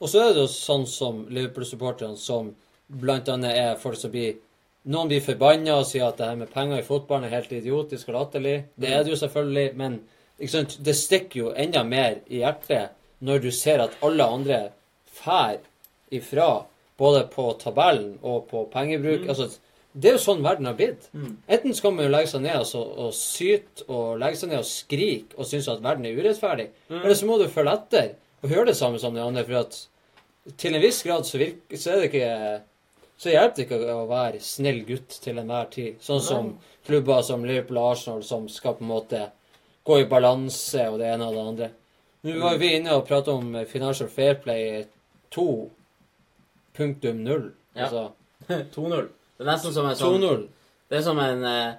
Og 0.00 0.08
så 0.08 0.20
det 0.36 0.44
jo 0.44 0.52
sånn 0.52 0.86
som 0.86 1.24
Liverpool-supporterne 1.28 2.16
som 2.20 2.54
blant 2.86 3.28
annet 3.28 3.56
er 3.56 3.80
folk 3.80 3.98
som 4.00 4.12
blir 4.12 4.36
Noen 4.86 5.08
blir 5.10 5.18
forbanna 5.18 5.80
og 5.80 5.88
sier 5.88 6.04
at 6.06 6.20
det 6.20 6.28
her 6.28 6.36
med 6.38 6.50
penger 6.52 6.78
i 6.78 6.84
fotballen 6.86 7.26
er 7.26 7.32
helt 7.32 7.50
idiotisk 7.50 8.12
og 8.12 8.20
latterlig. 8.20 8.52
Det 8.78 8.92
er 8.94 9.00
det 9.02 9.10
jo 9.10 9.16
selvfølgelig, 9.18 9.64
men 9.74 9.96
sant? 10.46 10.76
det 10.78 10.94
stikker 10.94 11.40
jo 11.40 11.48
enda 11.58 11.82
mer 11.82 12.20
i 12.30 12.44
hjertet 12.44 12.94
når 13.26 13.40
du 13.42 13.48
ser 13.50 13.82
at 13.82 13.96
alle 14.06 14.28
andre 14.36 14.60
fær 15.10 15.58
ifra, 16.14 16.66
både 16.96 17.24
på 17.32 17.48
tabellen 17.58 18.20
og 18.22 18.46
på 18.52 18.62
pengebruk. 18.70 19.26
Altså, 19.26 19.48
det 19.90 20.12
er 20.12 20.16
jo 20.20 20.22
sånn 20.22 20.44
verden 20.44 20.70
har 20.70 20.78
blitt. 20.78 21.08
Enten 21.48 21.74
skal 21.74 21.96
man 21.96 22.06
jo 22.06 22.12
legge 22.12 22.30
seg 22.30 22.44
ned 22.44 22.62
og, 22.78 22.94
og 23.08 23.10
syte 23.16 23.88
og 23.88 24.20
legge 24.22 24.38
seg 24.38 24.52
ned 24.52 24.62
og 24.62 24.70
skrike 24.70 25.34
og 25.34 25.50
synes 25.50 25.66
at 25.72 25.82
verden 25.82 26.06
er 26.06 26.14
urettferdig. 26.20 26.68
Eller 26.92 27.18
så 27.18 27.26
må 27.26 27.40
du 27.40 27.48
følge 27.50 27.74
etter 27.74 28.14
og 28.42 28.52
høre 28.52 28.70
det 28.70 28.78
samme 28.78 29.02
som 29.02 29.16
de 29.16 29.24
andre. 29.24 29.44
For 29.48 29.64
at 29.64 29.82
til 30.60 30.76
en 30.76 30.84
viss 30.84 31.02
grad 31.02 31.26
så, 31.26 31.40
virker, 31.42 31.80
så 31.80 31.94
er 31.96 32.02
det 32.04 32.10
ikke 32.12 32.32
så 33.16 33.30
hjelper 33.32 33.56
det 33.56 33.64
ikke 33.66 33.94
å 33.94 34.02
være 34.10 34.40
snill 34.44 34.82
gutt 34.88 35.16
til 35.24 35.38
enhver 35.40 35.70
tid. 35.72 35.96
Sånn 36.04 36.20
som 36.20 36.50
klubber 36.86 37.22
som 37.24 37.46
Liverpool 37.48 37.78
og 37.80 37.94
Arsenal 37.94 38.22
som 38.26 38.44
skal 38.52 38.76
på 38.76 38.84
en 38.84 38.90
måte 38.92 39.22
gå 39.86 40.00
i 40.02 40.08
balanse 40.10 40.82
og 40.90 40.98
det 41.00 41.08
ene 41.14 41.30
og 41.30 41.34
det 41.38 41.44
andre. 41.46 41.68
Nå 42.26 42.34
var 42.42 42.58
vi 42.58 42.74
inne 42.76 42.96
og 42.98 43.06
pratet 43.08 43.30
om 43.32 43.54
Financial 43.70 44.08
Fair 44.10 44.34
Play 44.42 44.84
2.0. 45.34 47.50
Ja. 47.74 47.84
Altså 47.84 48.10
2-0. 48.74 49.08
Det 49.36 49.44
er 49.44 49.50
nesten 49.50 49.74
som 49.74 49.86
en 49.88 49.98
sånn 49.98 50.22
2.0. 50.22 50.46
Det 50.90 50.98
er 51.00 51.04
som 51.04 51.18
en 51.20 51.44
eh, 51.44 51.74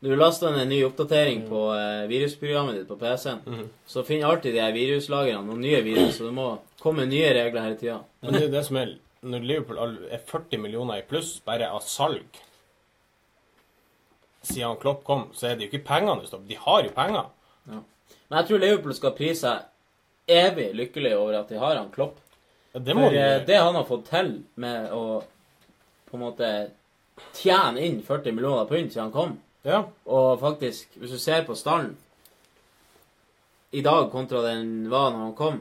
Når 0.00 0.12
du 0.14 0.20
laster 0.20 0.52
ned 0.54 0.62
en 0.62 0.68
ny 0.70 0.78
oppdatering 0.86 1.40
på 1.48 1.60
eh, 1.74 2.04
virusprogrammet 2.10 2.76
ditt 2.78 2.88
på 2.90 2.96
PC-en, 3.00 3.64
så 3.90 4.04
finner 4.06 4.28
alltid 4.30 4.54
de 4.54 4.60
her 4.62 4.74
viruslagrene 4.76 5.42
noen 5.42 5.58
nye 5.64 5.80
virus, 5.82 6.12
så 6.20 6.28
det 6.28 6.34
må 6.36 6.44
komme 6.78 7.02
nye 7.10 7.32
regler 7.34 7.64
hele 7.66 7.78
tida. 7.80 7.96
Men 8.22 8.36
det 8.36 8.44
er 8.44 8.52
det 8.52 8.62
som 8.68 8.78
er 8.78 8.92
Når 9.26 9.46
Liverpool 9.46 9.78
er 10.12 10.20
40 10.28 10.60
millioner 10.62 11.00
i 11.00 11.06
pluss 11.08 11.40
bare 11.46 11.70
av 11.74 11.80
salg 11.82 12.38
Siden 14.46 14.76
Klopp 14.80 15.02
kom, 15.04 15.26
så 15.34 15.48
er 15.50 15.56
det 15.58 15.66
jo 15.66 15.72
ikke 15.72 15.86
pengene 15.88 16.22
det 16.22 16.28
står 16.30 16.40
på. 16.44 16.48
De 16.48 16.58
har 16.62 16.84
jo 16.86 16.92
penger. 16.94 17.26
Men 17.66 18.36
jeg 18.38 18.46
tror 18.48 18.62
Liverpool 18.62 18.94
skal 18.96 19.16
prise 19.18 19.40
seg 19.50 19.66
evig 20.38 20.68
lykkelig 20.76 21.14
over 21.18 21.40
at 21.40 21.50
de 21.50 21.58
har 21.60 21.76
han 21.80 21.90
Klopp. 21.92 22.16
Ja, 22.72 22.80
det 22.84 22.94
For 22.94 23.10
de 23.16 23.18
eh, 23.20 23.42
det 23.48 23.58
han 23.58 23.74
har 23.74 23.86
fått 23.88 24.06
til 24.10 24.30
med 24.60 24.92
å 24.94 25.02
på 26.08 26.16
en 26.16 26.22
måte 26.22 26.50
tjene 27.36 27.82
inn 27.84 27.98
40 28.06 28.32
millioner 28.36 28.68
pund 28.70 28.92
siden 28.92 29.08
han 29.08 29.12
kom, 29.12 29.34
Ja. 29.66 29.82
og 30.06 30.38
faktisk, 30.40 30.94
hvis 30.96 31.10
du 31.10 31.18
ser 31.18 31.42
på 31.44 31.56
stallen 31.58 31.96
i 33.72 33.82
dag 33.84 34.06
kontra 34.12 34.40
den 34.46 34.88
var 34.88 35.10
når 35.10 35.18
han 35.26 35.34
kom, 35.36 35.58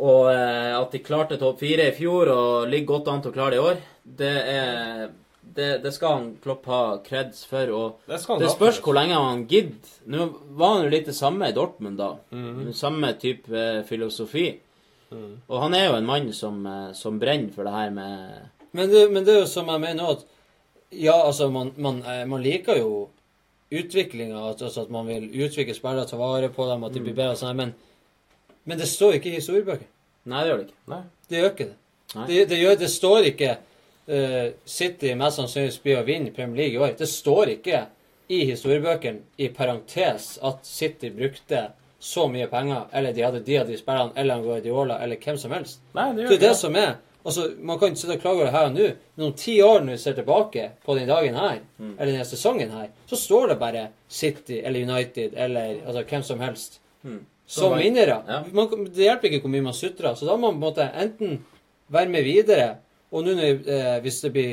og 0.00 0.30
eh, 0.32 0.74
at 0.76 0.94
de 0.94 1.02
klarte 1.04 1.38
topp 1.40 1.60
fire 1.60 1.90
i 1.90 1.96
fjor 1.96 2.30
og 2.32 2.68
ligger 2.70 2.94
godt 2.94 3.10
an 3.12 3.24
til 3.24 3.32
å 3.32 3.36
klare 3.36 3.54
det 3.54 3.58
i 3.60 3.66
år, 3.68 3.82
det 4.20 4.36
er 4.54 5.10
det, 5.50 5.68
det 5.82 5.92
skal 5.92 6.14
han 6.14 6.26
Klopp 6.42 6.66
ha 6.70 6.80
kreds 7.04 7.44
for. 7.48 7.72
Og 7.74 8.08
Det 8.08 8.20
skal 8.22 8.36
han 8.36 8.44
det 8.44 8.52
spørs 8.52 8.80
hvor 8.84 8.96
lenge 8.96 9.18
han 9.18 9.44
gidder. 9.50 9.94
Nå 10.12 10.26
var 10.58 10.76
han 10.76 10.84
jo 10.86 10.92
litt 10.94 11.08
det 11.10 11.16
samme 11.18 11.50
i 11.50 11.56
Dortmund, 11.56 11.98
da. 12.00 12.14
Mhm. 12.30 12.72
Samme 12.76 13.12
type 13.20 13.50
eh, 13.50 13.82
filosofi. 13.88 14.48
Mm. 15.10 15.30
Og 15.50 15.62
han 15.64 15.74
er 15.74 15.88
jo 15.88 15.94
en 15.98 16.06
mann 16.06 16.28
som, 16.36 16.60
eh, 16.70 16.92
som 16.94 17.18
brenner 17.18 17.50
for 17.54 17.66
det 17.66 17.74
her 17.74 17.90
med 17.90 18.50
Men 18.70 18.90
det, 18.92 19.00
men 19.10 19.24
det 19.26 19.32
er 19.34 19.40
jo 19.40 19.48
som 19.50 19.66
jeg 19.66 19.82
mener 19.82 20.12
at 20.12 20.20
Ja, 20.94 21.16
altså, 21.26 21.48
man, 21.50 21.72
man, 21.76 21.98
man 22.30 22.42
liker 22.42 22.78
jo 22.78 23.08
utviklinga, 23.70 24.38
at, 24.50 24.62
altså 24.62 24.82
at 24.82 24.90
man 24.90 25.06
vil 25.06 25.28
utvikle 25.30 25.74
spillere, 25.74 26.06
ta 26.06 26.16
vare 26.18 26.48
på 26.50 26.66
dem, 26.66 26.84
at 26.84 26.94
de 26.94 27.02
blir 27.02 27.14
bedre 27.14 27.36
og 27.36 27.38
sånn, 27.38 27.58
men, 27.58 27.74
men 28.64 28.78
det 28.78 28.86
står 28.88 29.14
ikke 29.18 29.30
i 29.32 29.38
historiebøker. 29.38 29.86
Nei, 30.30 30.42
det 30.44 30.50
gjør 30.50 30.58
det 30.60 30.66
ikke. 30.68 30.78
Nei. 30.92 31.02
Det 31.30 31.38
gjør 31.40 31.50
ikke 31.54 31.68
det. 31.70 31.76
Det, 32.28 32.38
det, 32.50 32.58
gjør, 32.58 32.76
det 32.80 32.90
står 32.90 33.26
ikke 33.30 33.50
uh, 34.10 34.48
City 34.66 35.14
mest 35.14 35.38
sannsynligvis 35.40 35.80
blir 35.84 36.00
å 36.00 36.06
vinne 36.06 36.32
Premier 36.34 36.56
League 36.64 36.74
i 36.76 36.82
år. 36.82 36.96
Det 36.98 37.08
står 37.08 37.52
ikke 37.56 37.84
i 38.30 38.40
historiebøkene 38.50 39.22
i 39.42 39.48
parentes 39.54 40.32
at 40.46 40.66
City 40.66 41.10
brukte 41.14 41.68
så 42.00 42.26
mye 42.32 42.46
penger, 42.48 42.86
eller 42.96 43.12
de 43.12 43.22
hadde 43.26 43.40
de 43.44 43.56
og 43.60 43.66
de 43.68 43.76
spillerne, 43.76 44.12
eller 44.16 44.40
Guardiola, 44.44 44.98
eller 45.04 45.18
hvem 45.20 45.36
som 45.38 45.52
helst. 45.52 45.80
Nei, 45.94 46.06
det 46.16 46.22
gjør 46.24 46.30
Det 46.30 46.36
er 46.38 46.46
det 46.48 46.56
som 46.56 46.76
er. 46.80 46.92
Altså, 47.20 47.42
Man 47.60 47.78
kan 47.78 47.90
ikke 47.90 48.00
sitte 48.00 48.14
og 48.16 48.22
klage 48.22 48.34
over 48.38 48.46
det 48.48 48.54
her 48.54 48.68
og 48.70 48.72
nå, 48.78 48.86
men 49.16 49.26
om 49.26 49.32
ti 49.36 49.58
år 49.60 49.82
når 49.84 49.92
vi 49.92 49.98
ser 50.00 50.14
tilbake 50.16 50.70
på 50.86 50.94
den 50.96 51.08
dagen 51.08 51.34
her, 51.36 51.58
Mm. 51.78 51.94
eller 51.98 52.12
denne 52.12 52.24
sesongen 52.24 52.70
her, 52.70 52.88
så 53.06 53.16
står 53.16 53.48
det 53.48 53.58
bare 53.58 53.88
City 54.08 54.60
eller 54.64 54.80
United 54.88 55.34
eller 55.36 55.76
altså, 55.86 56.02
hvem 56.08 56.22
som 56.22 56.40
helst 56.40 56.80
Mm. 57.02 57.20
Som 57.50 57.74
vinnere. 57.78 58.20
Ja. 58.28 58.40
Man, 58.54 58.84
det 58.94 59.04
hjelper 59.08 59.28
ikke 59.30 59.42
hvor 59.44 59.52
mye 59.56 59.64
man 59.66 59.74
sutrer. 59.76 60.14
Så 60.16 60.28
da 60.28 60.36
må 60.38 60.52
man 60.52 60.60
på 60.60 60.60
en 60.60 60.66
måte 60.68 60.86
enten 61.02 61.40
være 61.90 62.12
med 62.12 62.22
videre, 62.26 62.68
og 63.10 63.26
nå 63.26 63.34
eh, 63.42 63.96
hvis 64.04 64.20
det 64.22 64.30
blir 64.36 64.52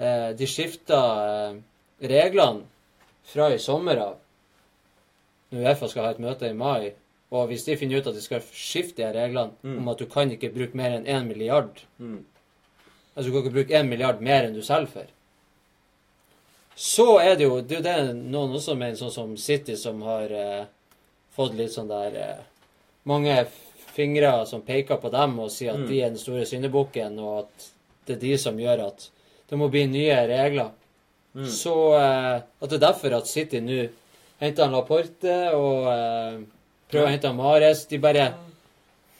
eh, 0.00 0.30
De 0.38 0.46
skifter 0.48 1.20
eh, 1.26 1.58
reglene 2.08 2.62
fra 3.28 3.50
i 3.52 3.58
sommer 3.60 4.00
av 4.00 4.14
Når 5.52 5.66
Uefa 5.66 5.88
skal 5.92 6.06
ha 6.06 6.14
et 6.14 6.22
møte 6.24 6.48
i 6.48 6.56
mai, 6.56 6.94
og 7.30 7.50
hvis 7.50 7.66
de 7.68 7.76
finner 7.76 8.00
ut 8.00 8.08
at 8.08 8.16
de 8.16 8.22
skal 8.24 8.40
skifte 8.56 9.02
de 9.04 9.12
reglene 9.18 9.52
Mm. 9.62 9.76
om 9.82 9.88
at 9.92 9.98
du 10.00 10.06
kan 10.10 10.30
ikke 10.32 10.48
bruke 10.54 10.74
mer 10.80 10.96
enn 10.96 11.04
1 11.06 11.28
milliard 11.28 11.82
Mm. 12.00 12.22
Altså 13.14 13.28
du 13.28 13.32
kan 13.34 13.42
ikke 13.44 13.56
bruke 13.58 13.76
1 13.76 13.88
milliard 13.92 14.20
mer 14.24 14.46
enn 14.48 14.54
du 14.56 14.62
selger 14.64 14.88
for. 14.94 15.06
Så 16.76 17.06
er 17.20 17.34
det 17.36 17.44
jo 17.44 17.60
Det 17.60 17.76
er 17.76 17.80
jo 17.80 17.84
det 18.14 18.16
noen 18.32 18.54
også 18.56 18.74
mener, 18.78 18.96
sånn 18.96 19.12
som 19.12 19.36
City, 19.36 19.76
som 19.76 20.00
har 20.06 20.30
eh, 20.32 20.64
fått 21.40 21.56
litt 21.58 21.72
sånn 21.74 21.88
der 21.90 22.16
eh, 22.20 22.46
Mange 23.08 23.34
fingre 23.94 24.44
som 24.46 24.60
peker 24.62 24.98
på 25.00 25.10
dem 25.12 25.38
og 25.40 25.48
sier 25.50 25.72
at 25.72 25.80
Mm. 25.80 25.86
de 25.88 26.00
er 26.02 26.10
den 26.12 26.18
store 26.20 26.44
syndebukken, 26.46 27.16
og 27.18 27.38
at 27.46 27.70
det 28.06 28.16
er 28.16 28.20
de 28.20 28.36
som 28.38 28.58
gjør 28.60 28.82
at 28.86 29.08
det 29.48 29.58
må 29.58 29.70
bli 29.72 29.86
nye 29.90 30.18
regler. 30.28 30.70
Mm. 31.34 31.46
Så 31.48 31.72
eh, 31.96 32.42
at 32.62 32.68
det 32.70 32.76
er 32.76 32.84
derfor 32.86 33.16
at 33.16 33.26
City 33.30 33.60
nå 33.64 33.88
henter 34.40 34.64
han 34.66 34.72
Laporte 34.76 35.34
og 35.56 35.88
eh, 35.90 36.38
prøver 36.90 37.06
å 37.08 37.10
hente 37.14 37.28
han 37.30 37.36
Mares. 37.40 37.86
De 37.90 37.98
bare 37.98 38.34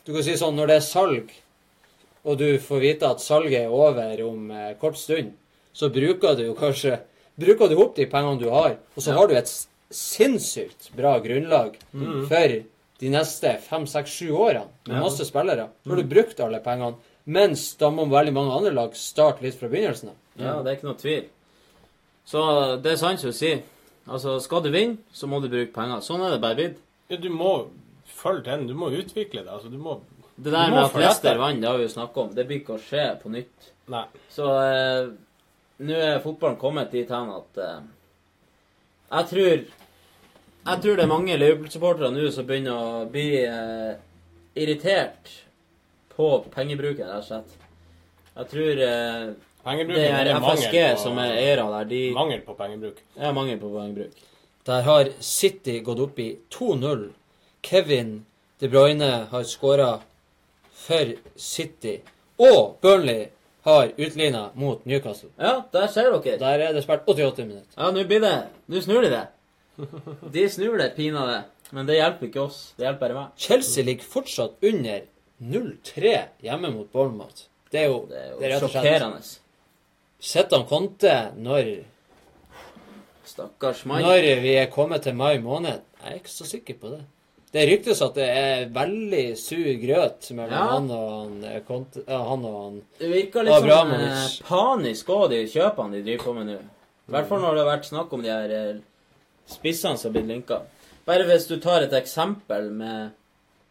Du 0.04 0.12
kan 0.14 0.22
si 0.24 0.32
sånn, 0.36 0.56
når 0.56 0.66
det 0.70 0.76
er 0.76 0.86
salg, 0.86 1.32
og 2.24 2.38
du 2.40 2.58
får 2.58 2.80
vite 2.82 3.08
at 3.10 3.20
salget 3.24 3.64
er 3.64 3.72
over 3.72 4.22
om 4.26 4.50
eh, 4.50 4.74
kort 4.80 4.96
stund, 4.98 5.32
så 5.72 5.88
bruker 5.92 6.36
du 6.36 6.46
jo 6.50 6.54
kanskje 6.58 6.98
Bruker 7.40 7.70
du 7.70 7.76
opp 7.80 7.94
de 7.96 8.04
pengene 8.10 8.36
du 8.40 8.50
har, 8.52 8.74
og 8.96 9.00
så 9.02 9.12
Ja. 9.14 9.16
har 9.16 9.28
du 9.28 9.34
et 9.38 9.48
sinnssykt 9.90 10.90
bra 10.96 11.16
grunnlag 11.22 11.78
mm. 11.92 12.26
for 12.30 12.56
de 13.00 13.10
neste 13.10 13.54
fem, 13.64 13.86
seks, 13.88 14.12
sju 14.20 14.30
årene 14.36 14.68
med 14.86 14.96
Ja. 14.96 15.02
masse 15.02 15.24
spillere. 15.24 15.68
Har 15.86 15.96
du 15.96 16.02
har 16.02 16.08
brukt 16.14 16.40
alle 16.40 16.60
pengene. 16.60 16.96
Mens 17.24 17.74
da 17.76 17.90
må 17.90 18.06
veldig 18.10 18.32
mange 18.32 18.52
andre 18.56 18.72
lag 18.72 18.94
starte 18.96 19.42
litt 19.44 19.58
fra 19.58 19.68
begynnelsen 19.68 20.10
av. 20.10 20.16
Ja, 20.40 20.62
det 20.62 20.70
er 20.70 20.76
ikke 20.78 20.88
noe 20.88 21.00
tvil. 21.00 21.24
Så 22.26 22.42
det 22.82 22.92
er 22.92 22.96
sant 23.00 23.20
som 23.20 23.30
du 23.30 23.36
sier. 23.36 23.62
Altså, 24.08 24.38
skal 24.42 24.62
du 24.64 24.70
vinne, 24.70 24.98
så 25.12 25.28
må 25.30 25.40
du 25.42 25.48
bruke 25.48 25.72
penger. 25.74 26.00
Sånn 26.04 26.22
er 26.24 26.34
det 26.34 26.40
bare 26.42 26.58
blitt. 26.58 26.78
Ja, 27.10 27.16
du 27.20 27.28
må 27.30 27.70
følge 28.06 28.44
den. 28.48 28.66
Du 28.66 28.74
må 28.74 28.90
utvikle 28.90 29.44
det. 29.44 29.50
Altså, 29.50 29.68
du 29.68 29.78
må 29.78 30.00
Det 30.36 30.52
der 30.52 30.70
må 30.70 30.80
med 30.80 31.04
at 31.04 31.18
etter. 31.18 31.38
vant, 31.38 31.60
det 31.60 31.68
har 31.68 31.76
vi 31.76 31.84
jo 31.84 31.94
snakket 31.94 32.16
om. 32.16 32.34
Det 32.34 32.46
blir 32.48 32.60
ikke 32.62 32.76
å 32.78 32.82
skje 32.82 33.04
på 33.22 33.32
nytt. 33.32 33.70
Nei. 33.92 34.04
Så 34.32 34.46
eh, 34.64 35.10
nå 35.84 35.96
er 35.96 36.22
fotballen 36.24 36.58
kommet 36.60 36.90
dit 36.94 37.08
hen 37.10 37.32
at 37.34 37.58
eh, 37.60 37.80
Jeg 39.10 39.26
tror 39.32 39.64
Jeg 40.70 40.82
tror 40.84 40.96
det 40.96 41.02
er 41.04 41.10
mange 41.10 41.36
Liverpool-supportere 41.40 42.10
nå 42.14 42.30
som 42.34 42.46
begynner 42.46 42.72
å 42.78 43.04
bli 43.10 43.28
eh, 43.42 43.94
irritert 44.60 45.30
på 46.14 46.28
pengebruken, 46.54 47.06
rett 47.08 47.22
og 47.22 47.28
slett. 47.28 47.56
Jeg 48.36 48.50
tror 48.52 48.82
eh, 48.86 49.30
det 49.90 50.04
er 50.06 50.26
er 50.30 50.40
FSG 50.40 50.76
på- 50.94 51.00
som 51.02 51.18
er 51.18 51.32
eiere 51.36 51.66
der. 51.74 51.84
De 51.90 52.02
Mangel 52.16 52.40
på 52.46 52.54
pengebruk. 52.56 53.00
Ja, 53.18 53.32
mangel 53.32 53.58
på 53.60 53.70
pengebruk. 53.74 54.12
Der 54.66 54.82
har 54.82 55.10
City 55.20 55.80
gått 55.80 56.00
opp 56.00 56.18
i 56.18 56.36
2-0. 56.50 57.08
Kevin 57.62 58.24
De 58.60 58.68
Bruyne 58.68 59.26
har 59.30 59.42
skåra 59.44 60.00
for 60.72 61.14
City. 61.36 62.00
Og 62.38 62.76
Burnley 62.82 63.28
har 63.64 63.90
utligna 63.96 64.50
mot 64.54 64.84
Newcastle. 64.86 65.28
Ja, 65.38 65.62
der 65.72 65.86
ser 65.88 66.10
dere. 66.12 66.38
Der 66.38 66.58
er 66.68 66.72
det 66.72 66.82
spilt 66.84 67.04
88 67.08 67.44
minutter. 67.44 67.74
Ja, 67.76 67.90
nå 67.90 68.04
blir 68.04 68.20
det 68.20 68.34
Nå 68.68 68.80
snur 68.80 69.02
de 69.02 69.10
det. 69.10 69.26
De 70.34 70.44
snur 70.48 70.78
det 70.78 70.90
pinadø. 70.96 71.40
Men 71.72 71.86
det 71.86 71.96
hjelper 72.00 72.26
ikke 72.28 72.42
oss. 72.48 72.58
Det 72.76 72.86
hjelper 72.86 73.00
bare 73.08 73.14
meg. 73.20 73.28
Chelsea 73.38 73.84
ligger 73.86 74.04
fortsatt 74.10 74.56
under 74.66 75.04
0-3 75.40 76.14
hjemme 76.42 76.70
mot 76.74 76.90
Bournemouth. 76.92 77.46
Det 77.70 77.84
er 77.84 77.86
jo, 77.92 78.00
Det 78.10 78.18
er 78.18 78.30
jo 78.32 78.40
det 78.40 78.50
er 78.50 78.64
sjokkerende. 78.64 79.20
Sitter 80.20 80.58
han 80.58 80.66
Conte 80.68 81.14
når, 81.38 81.70
Stakkars 83.24 83.84
mann. 83.86 84.02
når 84.02 84.26
vi 84.42 84.56
er 84.58 84.66
kommet 84.72 85.02
til 85.06 85.14
mai 85.16 85.38
måned? 85.38 85.80
Jeg 86.02 86.10
er 86.12 86.18
ikke 86.18 86.32
så 86.32 86.46
sikker 86.48 86.74
på 86.82 86.90
det. 86.96 87.00
Det 87.50 87.64
ryktes 87.66 88.00
at 88.04 88.14
det 88.14 88.26
er 88.30 88.68
veldig 88.74 89.24
sur 89.38 89.70
grøt 89.82 90.28
mellom 90.38 90.52
Ja. 90.54 90.66
han 90.70 90.90
og 90.90 91.08
han, 91.20 91.44
eh, 91.44 91.60
Conte, 91.66 92.02
han 92.06 92.44
og 92.46 92.58
han 92.64 92.76
Det 92.98 93.08
virker 93.10 93.42
litt 93.42 93.54
sånn 93.64 93.94
eh, 93.96 94.28
panisk 94.46 95.06
òg, 95.10 95.30
de 95.30 95.40
kjøpene 95.50 95.92
de 95.98 96.02
driver 96.02 96.24
på 96.24 96.34
med 96.36 96.46
nå. 96.46 96.58
I 96.60 97.10
hvert 97.10 97.26
fall 97.28 97.40
når 97.42 97.54
det 97.56 97.64
har 97.64 97.70
vært 97.78 97.88
snakk 97.90 98.12
om 98.12 98.22
de 98.22 98.28
her 98.30 98.50
eh, 98.50 98.76
spissene 99.52 99.98
som 99.98 100.10
har 100.10 100.18
blitt 100.18 100.30
linka. 100.30 100.62
Bare 101.08 101.26
hvis 101.28 101.48
du 101.50 101.56
tar 101.60 101.84
et 101.84 101.94
eksempel 101.96 102.70
med, 102.74 103.14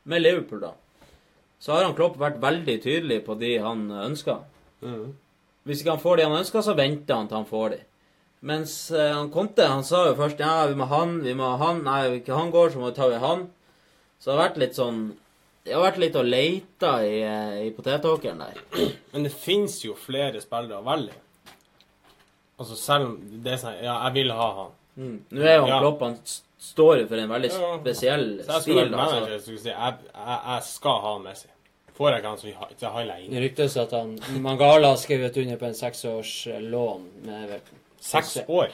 med 0.04 0.24
Liverpool, 0.24 0.64
da. 0.64 0.74
Så 1.60 1.74
har 1.76 1.84
han 1.84 1.96
Klopp 1.96 2.16
vært 2.20 2.40
veldig 2.42 2.78
tydelig 2.84 3.20
på 3.26 3.36
de 3.40 3.58
han 3.64 3.90
ønsker. 3.92 4.44
Hvis 5.68 5.82
ikke 5.82 5.96
han 5.98 6.04
får 6.04 6.18
de 6.20 6.28
han 6.28 6.40
ønsker, 6.40 6.64
så 6.64 6.76
venter 6.78 7.18
han 7.18 7.28
til 7.28 7.42
han 7.42 7.50
får 7.50 7.74
de. 7.76 7.80
Mens 8.50 8.74
eh, 8.96 9.12
han 9.12 9.32
Conte 9.34 9.66
han 9.68 9.84
sa 9.84 10.06
jo 10.08 10.16
først 10.16 10.40
ja, 10.40 10.64
vi 10.72 10.78
må 10.80 10.88
ha 10.88 11.02
han, 11.04 11.18
vi 11.26 11.36
må 11.36 11.50
ha 11.52 11.58
han. 11.66 11.82
Nei, 11.84 12.02
hvis 12.08 12.22
ikke 12.24 12.38
han 12.38 12.54
går, 12.54 12.72
så 12.72 12.80
må 12.80 12.92
vi 12.92 12.96
ta 12.96 13.10
vi 13.12 13.20
han. 13.20 13.50
Så 14.20 14.30
det 14.30 14.36
har 14.36 14.46
vært 14.46 14.62
litt 14.64 14.80
sånn 14.80 15.02
Det 15.64 15.76
har 15.76 15.84
vært 15.84 16.00
litt 16.02 16.16
å 16.16 16.24
leite 16.24 16.92
i, 17.04 17.18
eh, 17.28 17.58
i 17.68 17.72
potetåkeren 17.76 18.40
der. 18.46 18.62
Men 19.12 19.28
det 19.28 19.36
fins 19.36 19.82
jo 19.84 19.98
flere 20.00 20.40
spillere 20.44 20.80
å 20.80 20.88
velge 20.88 21.16
i. 21.16 21.26
Altså 22.60 22.76
selv 22.80 23.10
om 23.10 23.18
det 23.44 23.54
er 23.54 23.60
sånn 23.62 23.82
Ja, 23.84 24.00
jeg 24.08 24.16
vil 24.22 24.34
ha 24.36 24.50
han. 24.62 24.79
Mm. 25.00 25.16
Nå 25.32 25.46
er 25.48 25.56
jo 25.56 25.68
Ja. 25.70 25.80
Klopp 25.80 26.02
han 26.04 26.18
står 26.60 27.06
for 27.08 27.22
en 27.24 27.30
veldig 27.32 27.52
spesiell 27.56 28.26
jeg 28.42 28.62
stil. 28.66 28.80
Altså. 28.82 28.98
manager, 28.98 29.38
så 29.38 29.46
skulle 29.46 29.56
jeg 29.56 29.64
si 29.64 29.70
jeg, 29.72 29.94
jeg, 30.12 30.40
jeg 30.50 30.68
skal 30.68 31.00
ha 31.06 31.14
Messi. 31.24 31.48
Får 32.00 32.14
jeg 32.14 32.22
ikke 32.22 32.30
han, 32.30 32.38
så 32.40 32.76
så 32.80 32.90
handler 32.96 33.16
jeg 33.20 33.32
Det 33.32 33.42
ryktes 33.44 33.78
at 33.78 33.92
han 33.92 34.12
Mangala 34.44 34.94
har 34.94 35.00
skrevet 35.00 35.38
under 35.38 35.58
på 35.60 35.66
en 35.68 35.74
seksårs 35.76 36.36
eh, 36.48 36.62
lån 36.62 37.08
med 37.26 37.58
Seks 38.00 38.38
år? 38.48 38.70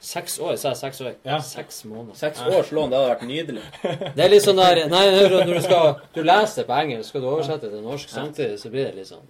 Seks 0.00 0.38
år, 0.40 0.54
sa 0.56 0.70
jeg 0.72 0.76
seks 0.80 1.00
år? 1.04 1.16
Ja. 1.28 1.38
Seks 1.44 1.82
måneder. 1.84 2.16
Seks 2.16 2.40
års 2.40 2.70
lån, 2.72 2.88
det 2.88 2.96
hadde 2.96 3.10
vært 3.10 3.26
nydelig. 3.28 3.64
Det 4.16 4.24
er 4.24 4.30
litt 4.32 4.44
sånn 4.46 4.56
der 4.56 4.80
Nei, 4.88 5.02
når 5.12 5.50
du 5.50 5.58
skal 5.60 5.90
Du 6.14 6.22
leser 6.24 6.64
på 6.68 6.76
engelsk, 6.78 7.10
skal 7.12 7.20
du 7.24 7.28
oversette 7.28 7.68
til 7.68 7.82
norsk 7.84 8.08
samtidig, 8.08 8.56
så 8.62 8.72
blir 8.72 8.88
det 8.88 8.94
litt 9.02 9.10
sånn 9.10 9.26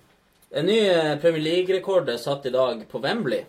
En 0.54 0.66
ny 0.70 0.78
eh, 0.86 1.16
Premier 1.22 1.42
League-rekord 1.42 2.10
er 2.10 2.22
satt 2.22 2.46
i 2.46 2.54
dag 2.54 2.84
på 2.90 3.02
Wembley. 3.02 3.42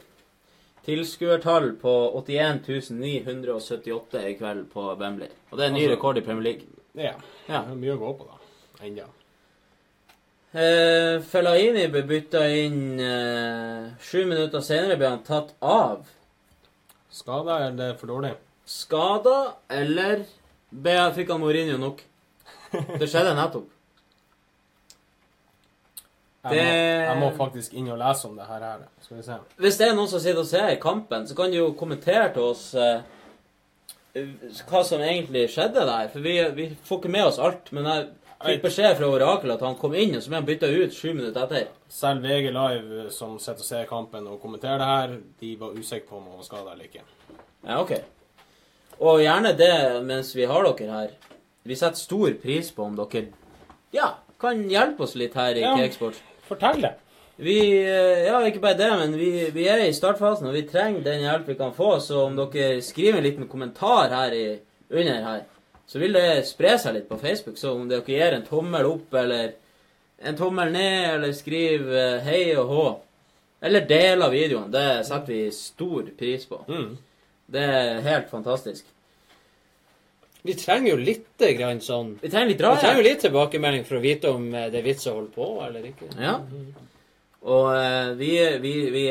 Tilskuertall 0.85 1.71
på 1.81 1.91
81 2.17 2.89
978 2.97 4.21
i 4.29 4.35
kveld 4.39 4.67
på 4.73 4.85
Wembley. 4.97 5.29
Og 5.51 5.57
det 5.57 5.65
er 5.65 5.69
en 5.69 5.73
ny 5.77 5.83
Altså- 5.85 5.95
rekord 5.95 6.17
i 6.17 6.21
Premier 6.21 6.43
League. 6.43 6.67
Ja. 6.95 7.13
Ja. 7.47 7.61
Det 7.61 7.71
er 7.71 7.75
mye 7.75 7.93
å 7.95 7.99
gå 8.01 8.13
på, 8.17 8.25
da. 8.27 8.85
Enda. 8.85 9.05
Eh, 10.53 11.21
Fellaini 11.23 11.85
ble 11.87 12.01
bytta 12.03 12.41
inn 12.59 12.99
eh, 12.99 13.91
sju 14.03 14.25
minutter 14.27 14.59
senere 14.65 14.97
ble 14.99 15.07
han 15.07 15.23
tatt 15.23 15.53
av. 15.61 16.01
Skada, 17.11 17.59
eller 17.67 17.91
er 17.93 17.97
for 17.99 18.07
dårlig? 18.11 18.33
Skada, 18.65 19.53
eller 19.69 20.25
ble, 20.71 20.97
fikk 21.15 21.29
han 21.31 21.39
Mourinho 21.43 21.77
nok? 21.79 22.01
Det 22.99 23.07
skjedde 23.07 23.35
nettopp. 23.37 23.69
Jeg, 26.41 26.57
må, 26.57 26.61
jeg 27.05 27.17
må 27.21 27.27
faktisk 27.37 27.73
inn 27.77 27.89
og 27.93 27.99
lese 28.01 28.25
om 28.25 28.37
det 28.39 28.47
her. 28.49 28.85
Skal 29.05 29.19
vi 29.19 29.25
se. 29.27 29.35
Hvis 29.61 29.75
det 29.77 29.87
er 29.87 29.97
noen 29.97 30.09
som 30.09 30.21
sitter 30.23 30.41
og 30.41 30.47
ser 30.49 30.77
kampen, 30.81 31.27
så 31.29 31.35
kan 31.37 31.51
de 31.53 31.59
jo 31.59 31.67
kommentere 31.77 32.31
til 32.33 32.47
oss 32.47 32.63
eh, 32.73 33.03
hva 34.69 34.81
som 34.87 35.03
egentlig 35.05 35.45
skjedde 35.53 35.83
der. 35.85 36.09
For 36.09 36.25
vi, 36.25 36.39
vi 36.57 36.65
får 36.87 37.01
ikke 37.01 37.11
med 37.13 37.27
oss 37.27 37.37
alt. 37.41 37.69
Men 37.77 37.89
jeg 37.91 38.07
fikk 38.41 38.63
beskjed 38.65 38.97
fra 38.97 39.09
Orakel 39.13 39.53
at 39.53 39.61
han 39.67 39.77
kom 39.77 39.93
inn, 39.93 40.15
og 40.17 40.23
så 40.23 40.33
ble 40.33 40.39
han 40.41 40.47
bytta 40.49 40.71
ut 40.71 40.97
sju 40.97 41.11
minutter 41.11 41.45
etter. 41.45 41.67
Selv 41.93 42.25
VG 42.25 42.49
Live, 42.55 43.03
som 43.13 43.37
sitter 43.37 43.61
og 43.61 43.67
ser 43.67 43.85
kampen 43.91 44.25
og 44.31 44.41
kommenterer 44.41 44.81
det 44.81 44.89
her, 44.89 45.13
de 45.43 45.51
var 45.61 45.77
usikre 45.77 46.09
på 46.09 46.17
om 46.17 46.25
han 46.31 46.41
var 46.41 46.47
skada 46.49 46.73
eller 46.73 46.89
ikke. 46.89 47.05
Ja, 47.67 47.77
ok. 47.83 47.93
Og 49.01 49.21
gjerne 49.21 49.53
det 49.57 49.73
mens 50.09 50.33
vi 50.37 50.49
har 50.49 50.65
dere 50.65 50.97
her. 50.97 51.13
Vi 51.69 51.77
setter 51.77 52.01
stor 52.01 52.33
pris 52.41 52.73
på 52.73 52.89
om 52.89 52.97
dere 52.97 53.27
ja, 53.91 54.13
kan 54.39 54.61
hjelpe 54.71 55.03
oss 55.03 55.17
litt 55.19 55.33
her 55.35 55.57
i 55.59 55.61
Ja. 55.61 55.75
Cakesport. 55.77 56.17
Fortell 56.51 56.83
det. 56.83 56.93
Vi 57.41 57.57
eh, 57.81 58.25
Ja, 58.27 58.41
ikke 58.45 58.61
bare 58.61 58.77
det, 58.77 58.89
men 58.99 59.15
vi, 59.17 59.31
vi 59.55 59.67
er 59.71 59.85
i 59.85 59.93
startfasen, 59.95 60.49
og 60.49 60.53
vi 60.57 60.67
trenger 60.69 61.05
den 61.05 61.23
hjelp 61.23 61.47
vi 61.49 61.57
kan 61.57 61.73
få. 61.73 61.95
Så 62.03 62.25
om 62.27 62.35
dere 62.37 62.81
skriver 62.85 63.21
en 63.21 63.25
liten 63.25 63.47
kommentar 63.49 64.11
her 64.13 64.35
i, 64.35 64.45
under 64.91 65.23
her, 65.25 65.45
så 65.87 65.99
vil 65.99 66.13
det 66.15 66.43
spre 66.47 66.75
seg 66.79 66.97
litt 66.97 67.09
på 67.09 67.19
Facebook. 67.21 67.57
Så 67.59 67.73
om 67.75 67.87
dere 67.89 68.05
gir 68.05 68.35
en 68.35 68.45
tommel 68.47 68.89
opp 68.89 69.15
eller 69.23 69.55
en 70.21 70.37
tommel 70.37 70.73
ned, 70.75 71.15
eller 71.15 71.33
skriver 71.33 71.95
eh, 72.01 72.27
hei 72.27 72.43
og 72.59 72.75
hå, 72.75 72.89
Eller 73.61 73.85
del 73.85 74.23
av 74.25 74.31
videoen. 74.33 74.71
Det 74.73 75.03
setter 75.05 75.29
vi 75.29 75.51
stor 75.53 76.07
pris 76.17 76.47
på. 76.49 76.63
Det 77.45 77.61
er 77.61 77.99
helt 78.01 78.29
fantastisk. 78.31 78.87
Vi 80.41 80.55
trenger 80.57 80.95
jo 80.95 80.97
litt 80.97 81.43
grann 81.57 81.81
sånn 81.85 82.15
Vi 82.21 82.29
trenger 82.29 82.49
litt 82.49 82.61
Vi 82.61 82.77
trenger 82.81 83.01
jo 83.01 83.05
litt 83.05 83.25
tilbakemelding 83.25 83.83
for 83.85 83.99
å 83.99 84.05
vite 84.05 84.31
om 84.33 84.47
eh, 84.53 84.69
det 84.73 84.79
er 84.79 84.87
vits 84.87 85.05
å 85.09 85.17
holde 85.19 85.33
på 85.35 85.49
eller 85.65 85.85
ikke. 85.91 86.09
Ja. 86.17 86.39
Og 87.41 87.67
uh, 87.73 88.13
vi, 88.17 88.31
vi, 88.61 88.73
vi, 88.93 89.03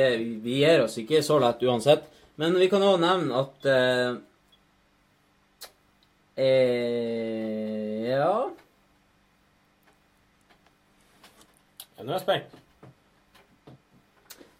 vi 0.42 0.56
gir 0.62 0.84
oss 0.84 0.98
ikke 1.02 1.22
så 1.26 1.38
lett 1.42 1.62
uansett. 1.66 2.06
Men 2.40 2.54
vi 2.58 2.70
kan 2.70 2.82
òg 2.86 3.00
nevne 3.02 3.42
at 3.42 3.66
uh, 3.68 4.14
eh, 6.38 8.06
Ja 8.06 8.30
Ja, 11.96 12.04
Nå 12.04 12.08
er 12.08 12.16
jeg 12.16 12.24
spent. 12.24 12.58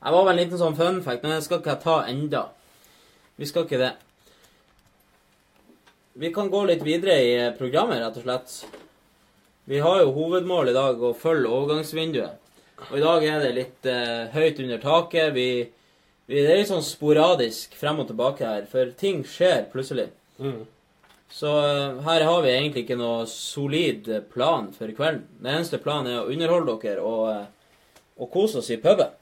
Jeg 0.00 0.12
var 0.12 0.24
vel 0.26 0.32
en 0.32 0.40
liten 0.40 0.60
sånn 0.60 0.76
fun 0.76 1.02
fact, 1.05 1.23
men 1.23 1.34
det 1.34 1.44
skal 1.44 1.60
ikke 1.60 1.74
jeg 1.74 1.84
ta 1.84 1.97
enda. 2.08 2.42
Vi 3.40 3.49
skal 3.49 3.66
ikke 3.66 3.81
det. 3.81 3.94
Vi 6.12 6.32
kan 6.34 6.50
gå 6.50 6.64
litt 6.66 6.82
videre 6.82 7.18
i 7.22 7.34
eh, 7.39 7.52
programmet, 7.55 8.00
rett 8.02 8.16
og 8.18 8.24
slett. 8.24 8.55
Vi 9.70 9.78
har 9.78 10.00
jo 10.02 10.14
hovedmål 10.16 10.72
i 10.72 10.74
dag 10.74 11.02
å 11.02 11.12
følge 11.14 11.50
overgangsvinduet. 11.50 12.40
Og 12.89 12.97
i 12.98 13.05
dag 13.05 13.26
er 13.28 13.44
det 13.44 13.52
litt 13.55 13.86
eh, 13.86 14.26
høyt 14.32 14.58
under 14.64 14.80
taket. 14.82 15.30
Vi, 15.36 15.47
vi, 16.26 16.40
det 16.40 16.48
er 16.48 16.60
litt 16.62 16.72
sånn 16.72 16.82
sporadisk 16.82 17.76
frem 17.78 18.02
og 18.02 18.08
tilbake 18.10 18.47
her, 18.47 18.66
for 18.70 18.90
ting 18.98 19.22
skjer 19.28 19.68
plutselig. 19.70 20.08
Mm. 20.42 20.64
Så 21.30 21.52
eh, 21.62 22.02
her 22.08 22.26
har 22.26 22.42
vi 22.42 22.52
egentlig 22.56 22.84
ikke 22.86 22.98
noe 22.98 23.22
solid 23.30 24.10
plan 24.32 24.72
for 24.74 24.90
kvelden. 24.97 25.28
Den 25.39 25.60
eneste 25.60 25.78
planen 25.82 26.10
er 26.10 26.24
å 26.24 26.34
underholde 26.34 26.78
dere 26.82 27.06
og, 27.06 27.24
eh, 27.36 27.86
og 28.18 28.32
kose 28.34 28.64
oss 28.64 28.72
i 28.74 28.80
puben. 28.82 29.14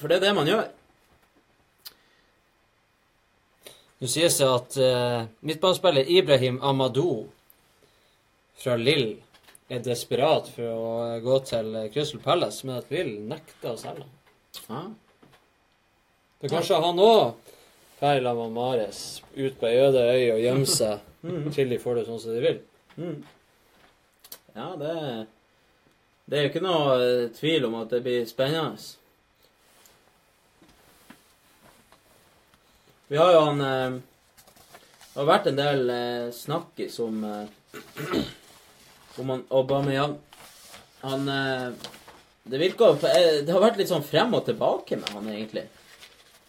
For 0.00 0.10
det 0.10 0.18
er 0.18 0.26
det 0.26 0.36
man 0.40 0.50
gjør. 0.50 0.66
Nå 4.00 4.08
sies 4.08 4.38
det 4.40 4.48
at 4.48 4.76
uh, 4.80 5.28
midtbanespiller 5.44 6.08
Ibrahim 6.08 6.56
Amadou 6.64 7.26
fra 8.60 8.76
Lill 8.80 9.18
er 9.70 9.82
desperat 9.84 10.48
for 10.50 10.66
å 10.66 10.88
eh, 11.04 11.18
gå 11.22 11.36
til 11.46 11.68
eh, 11.78 11.88
Crystal 11.94 12.20
Palace, 12.24 12.66
men 12.66 12.80
at 12.80 12.90
Lill 12.90 13.12
nekter 13.30 13.70
å 13.70 13.78
selge 13.78 14.06
ham. 14.66 14.96
Det 16.40 16.48
er 16.48 16.54
kanskje 16.56 16.80
han 16.82 16.98
òg 17.00 17.52
drar 18.00 18.22
sammen 18.24 18.40
med 18.40 18.56
Mares 18.56 19.02
ut 19.36 19.58
på 19.60 19.68
ei 19.68 19.78
øde 19.84 20.02
øy 20.08 20.24
og 20.34 20.42
gjemmer 20.42 20.72
seg 20.72 21.52
til 21.54 21.70
de 21.70 21.78
får 21.78 22.00
det 22.00 22.06
sånn 22.08 22.22
som 22.22 22.34
de 22.34 22.42
vil. 22.46 22.58
Mm. 22.96 23.18
Ja, 24.56 24.72
det 24.80 24.96
Det 26.30 26.38
er 26.38 26.44
jo 26.44 26.50
ikke 26.52 26.62
noe 26.62 26.90
eh, 27.02 27.28
tvil 27.34 27.64
om 27.66 27.74
at 27.80 27.90
det 27.90 28.02
blir 28.04 28.26
spennende. 28.26 28.78
Vi 33.10 33.16
har 33.16 33.32
jo 33.32 33.38
han 33.40 33.60
eh, 33.60 33.94
Det 35.10 35.16
har 35.18 35.26
vært 35.26 35.46
en 35.50 35.56
del 35.58 35.88
eh, 35.90 36.26
snakkis 36.30 36.98
om 37.02 37.24
eh, 37.26 37.78
om 39.18 39.30
han 39.34 39.40
Aubameyang. 39.50 40.12
Han 41.00 41.28
eh, 41.28 41.72
Det 42.42 42.60
virker 42.60 42.92
eh, 43.08 43.40
Det 43.42 43.50
har 43.50 43.64
vært 43.64 43.80
litt 43.80 43.90
sånn 43.90 44.06
frem 44.06 44.30
og 44.38 44.44
tilbake 44.46 45.00
med 45.00 45.10
han, 45.10 45.26
egentlig. 45.26 45.64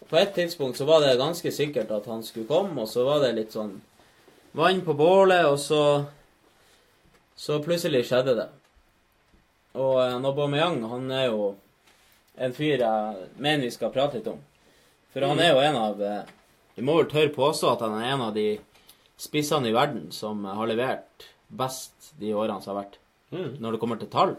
På 0.06 0.20
et 0.20 0.30
tidspunkt 0.36 0.78
så 0.78 0.86
var 0.86 1.02
det 1.02 1.16
ganske 1.18 1.50
sikkert 1.50 1.90
at 1.90 2.06
han 2.06 2.22
skulle 2.22 2.46
komme, 2.46 2.84
og 2.84 2.86
så 2.88 3.08
var 3.08 3.24
det 3.24 3.32
litt 3.40 3.56
sånn 3.56 3.80
vann 4.54 4.84
på 4.86 4.94
bålet, 4.94 5.48
og 5.48 5.58
så 5.58 6.04
Så 7.34 7.58
plutselig 7.64 8.04
skjedde 8.06 8.36
det. 8.38 8.46
Og 9.74 9.98
han 9.98 10.30
Aubameyang, 10.30 10.78
han 10.86 11.10
er 11.10 11.26
jo 11.32 11.56
en 12.38 12.54
fyr 12.54 12.84
jeg 12.84 13.26
mener 13.34 13.64
vi 13.66 13.70
skal 13.74 13.90
prate 13.90 14.20
litt 14.20 14.30
om. 14.30 14.38
For 15.10 15.26
han 15.26 15.42
er 15.42 15.50
jo 15.50 15.64
en 15.64 15.80
av 15.80 16.06
Du 16.76 16.82
må 16.86 16.96
vel 17.00 17.10
tørre 17.10 17.32
påstå 17.34 17.72
at 17.74 17.82
han 17.84 17.98
er 18.00 18.12
en 18.14 18.24
av 18.28 18.34
de 18.36 18.46
spissene 19.20 19.68
i 19.70 19.74
verden 19.76 20.08
som 20.14 20.44
har 20.48 20.66
levert 20.70 21.26
best 21.52 22.12
de 22.20 22.32
årene 22.34 22.62
som 22.64 22.72
har 22.74 22.84
vært. 22.84 22.96
Mm. 23.32 23.50
Når 23.60 23.72
det 23.76 23.80
kommer 23.82 24.00
til 24.00 24.10
tall. 24.12 24.36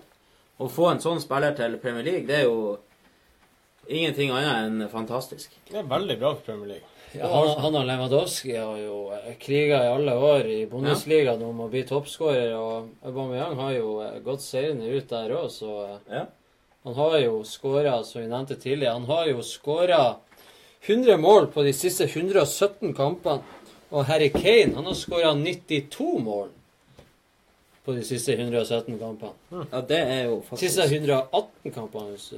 Å 0.62 0.70
få 0.70 0.90
en 0.92 1.02
sånn 1.02 1.22
spiller 1.22 1.54
til 1.58 1.78
Premier 1.82 2.06
League, 2.06 2.28
det 2.30 2.42
er 2.42 2.48
jo 2.50 2.78
ingenting 3.90 4.32
annet 4.32 4.66
enn 4.68 4.90
fantastisk. 4.92 5.54
Det 5.70 5.80
er 5.82 5.88
veldig 5.90 6.18
bra 6.22 6.34
for 6.38 6.46
Premier 6.52 6.76
League. 6.76 6.90
Ja, 7.14 7.28
han, 7.30 7.50
han 7.62 7.76
og 7.78 7.84
Lewandowski 7.86 8.56
har 8.58 8.78
jo 8.82 8.96
eh, 9.14 9.34
kriga 9.42 9.84
i 9.86 9.90
alle 9.94 10.16
år 10.18 10.48
i 10.50 10.62
Bundesliga 10.70 11.36
om 11.46 11.60
å 11.62 11.68
bli 11.70 11.84
toppskårer, 11.86 12.56
og 12.58 13.06
Aubameyang 13.06 13.54
har 13.60 13.76
jo 13.76 13.92
eh, 14.02 14.16
gått 14.26 14.42
seirende 14.42 14.90
ut 14.90 15.12
der 15.12 15.36
òg, 15.38 15.52
så 15.54 15.76
eh, 15.84 16.00
Ja. 16.16 16.24
han 16.88 16.98
har 16.98 17.18
jo 17.22 17.44
skåra, 17.46 18.00
som 18.08 18.24
vi 18.24 18.32
nevnte 18.32 18.58
tidligere, 18.58 18.96
han 18.98 19.06
har 19.12 19.30
jo 19.30 19.46
skåra 19.46 20.00
100 20.88 21.18
mål 21.18 21.48
på 21.54 21.64
de 21.64 21.74
siste 21.74 22.04
117 22.10 22.94
kampene. 22.94 23.42
Og 23.94 24.06
Harry 24.10 24.30
Kane 24.34 24.74
han 24.76 24.86
har 24.90 24.94
skåra 24.98 25.34
92 25.38 26.20
mål 26.24 26.50
på 27.86 27.94
de 27.98 28.04
siste 28.08 28.34
117 28.38 28.98
kampene. 29.00 29.66
Ja, 29.72 29.82
det 29.82 30.00
er 30.00 30.24
jo 30.30 30.40
faktisk 30.48 30.64
Siste 30.72 30.88
118 30.90 31.72
kampene. 31.76 32.18
så- 32.18 32.36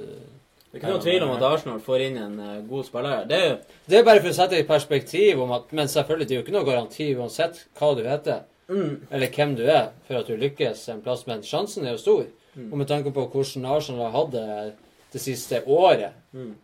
Det 0.71 0.83
er 0.83 0.87
ikke 0.87 0.93
noe 0.93 1.01
tvil 1.03 1.23
om 1.23 1.31
at 1.31 1.43
Arsenal 1.43 1.79
får 1.79 2.01
inn 2.01 2.17
en 2.17 2.39
eh, 2.39 2.61
god 2.69 2.83
spiller. 2.85 3.25
Det 3.27 3.37
er 3.37 3.49
jo 3.49 3.57
Det 3.89 3.97
er 3.99 4.03
bare 4.03 4.19
for 4.21 4.29
å 4.29 4.33
sette 4.33 4.59
i 4.59 4.63
perspektiv 4.63 5.39
om 5.41 5.51
at 5.51 5.71
Men 5.71 5.87
selvfølgelig, 5.87 6.27
det 6.27 6.31
er 6.31 6.35
jo 6.35 6.43
ikke 6.43 6.51
noe 6.51 6.65
garanti 6.65 7.15
uansett 7.15 7.65
hva 7.79 7.95
du 7.95 8.03
heter, 8.03 8.39
Mm. 8.67 9.01
eller 9.11 9.27
hvem 9.27 9.55
du 9.55 9.63
er, 9.67 9.89
for 10.07 10.15
at 10.15 10.27
du 10.27 10.35
lykkes 10.37 10.89
en 10.89 11.01
plass. 11.01 11.25
Men 11.27 11.41
sjansen 11.41 11.85
er 11.85 11.91
jo 11.91 11.97
stor. 11.97 12.25
Mm. 12.57 12.71
Og 12.71 12.77
med 12.77 12.87
tanke 12.87 13.11
på 13.13 13.29
hvordan 13.31 13.65
Arsenal 13.65 14.11
har 14.11 14.23
hatt 14.25 14.31
det 14.31 14.73
det 15.13 15.21
siste 15.21 15.61
året 15.67 16.11
Mm. 16.33 16.55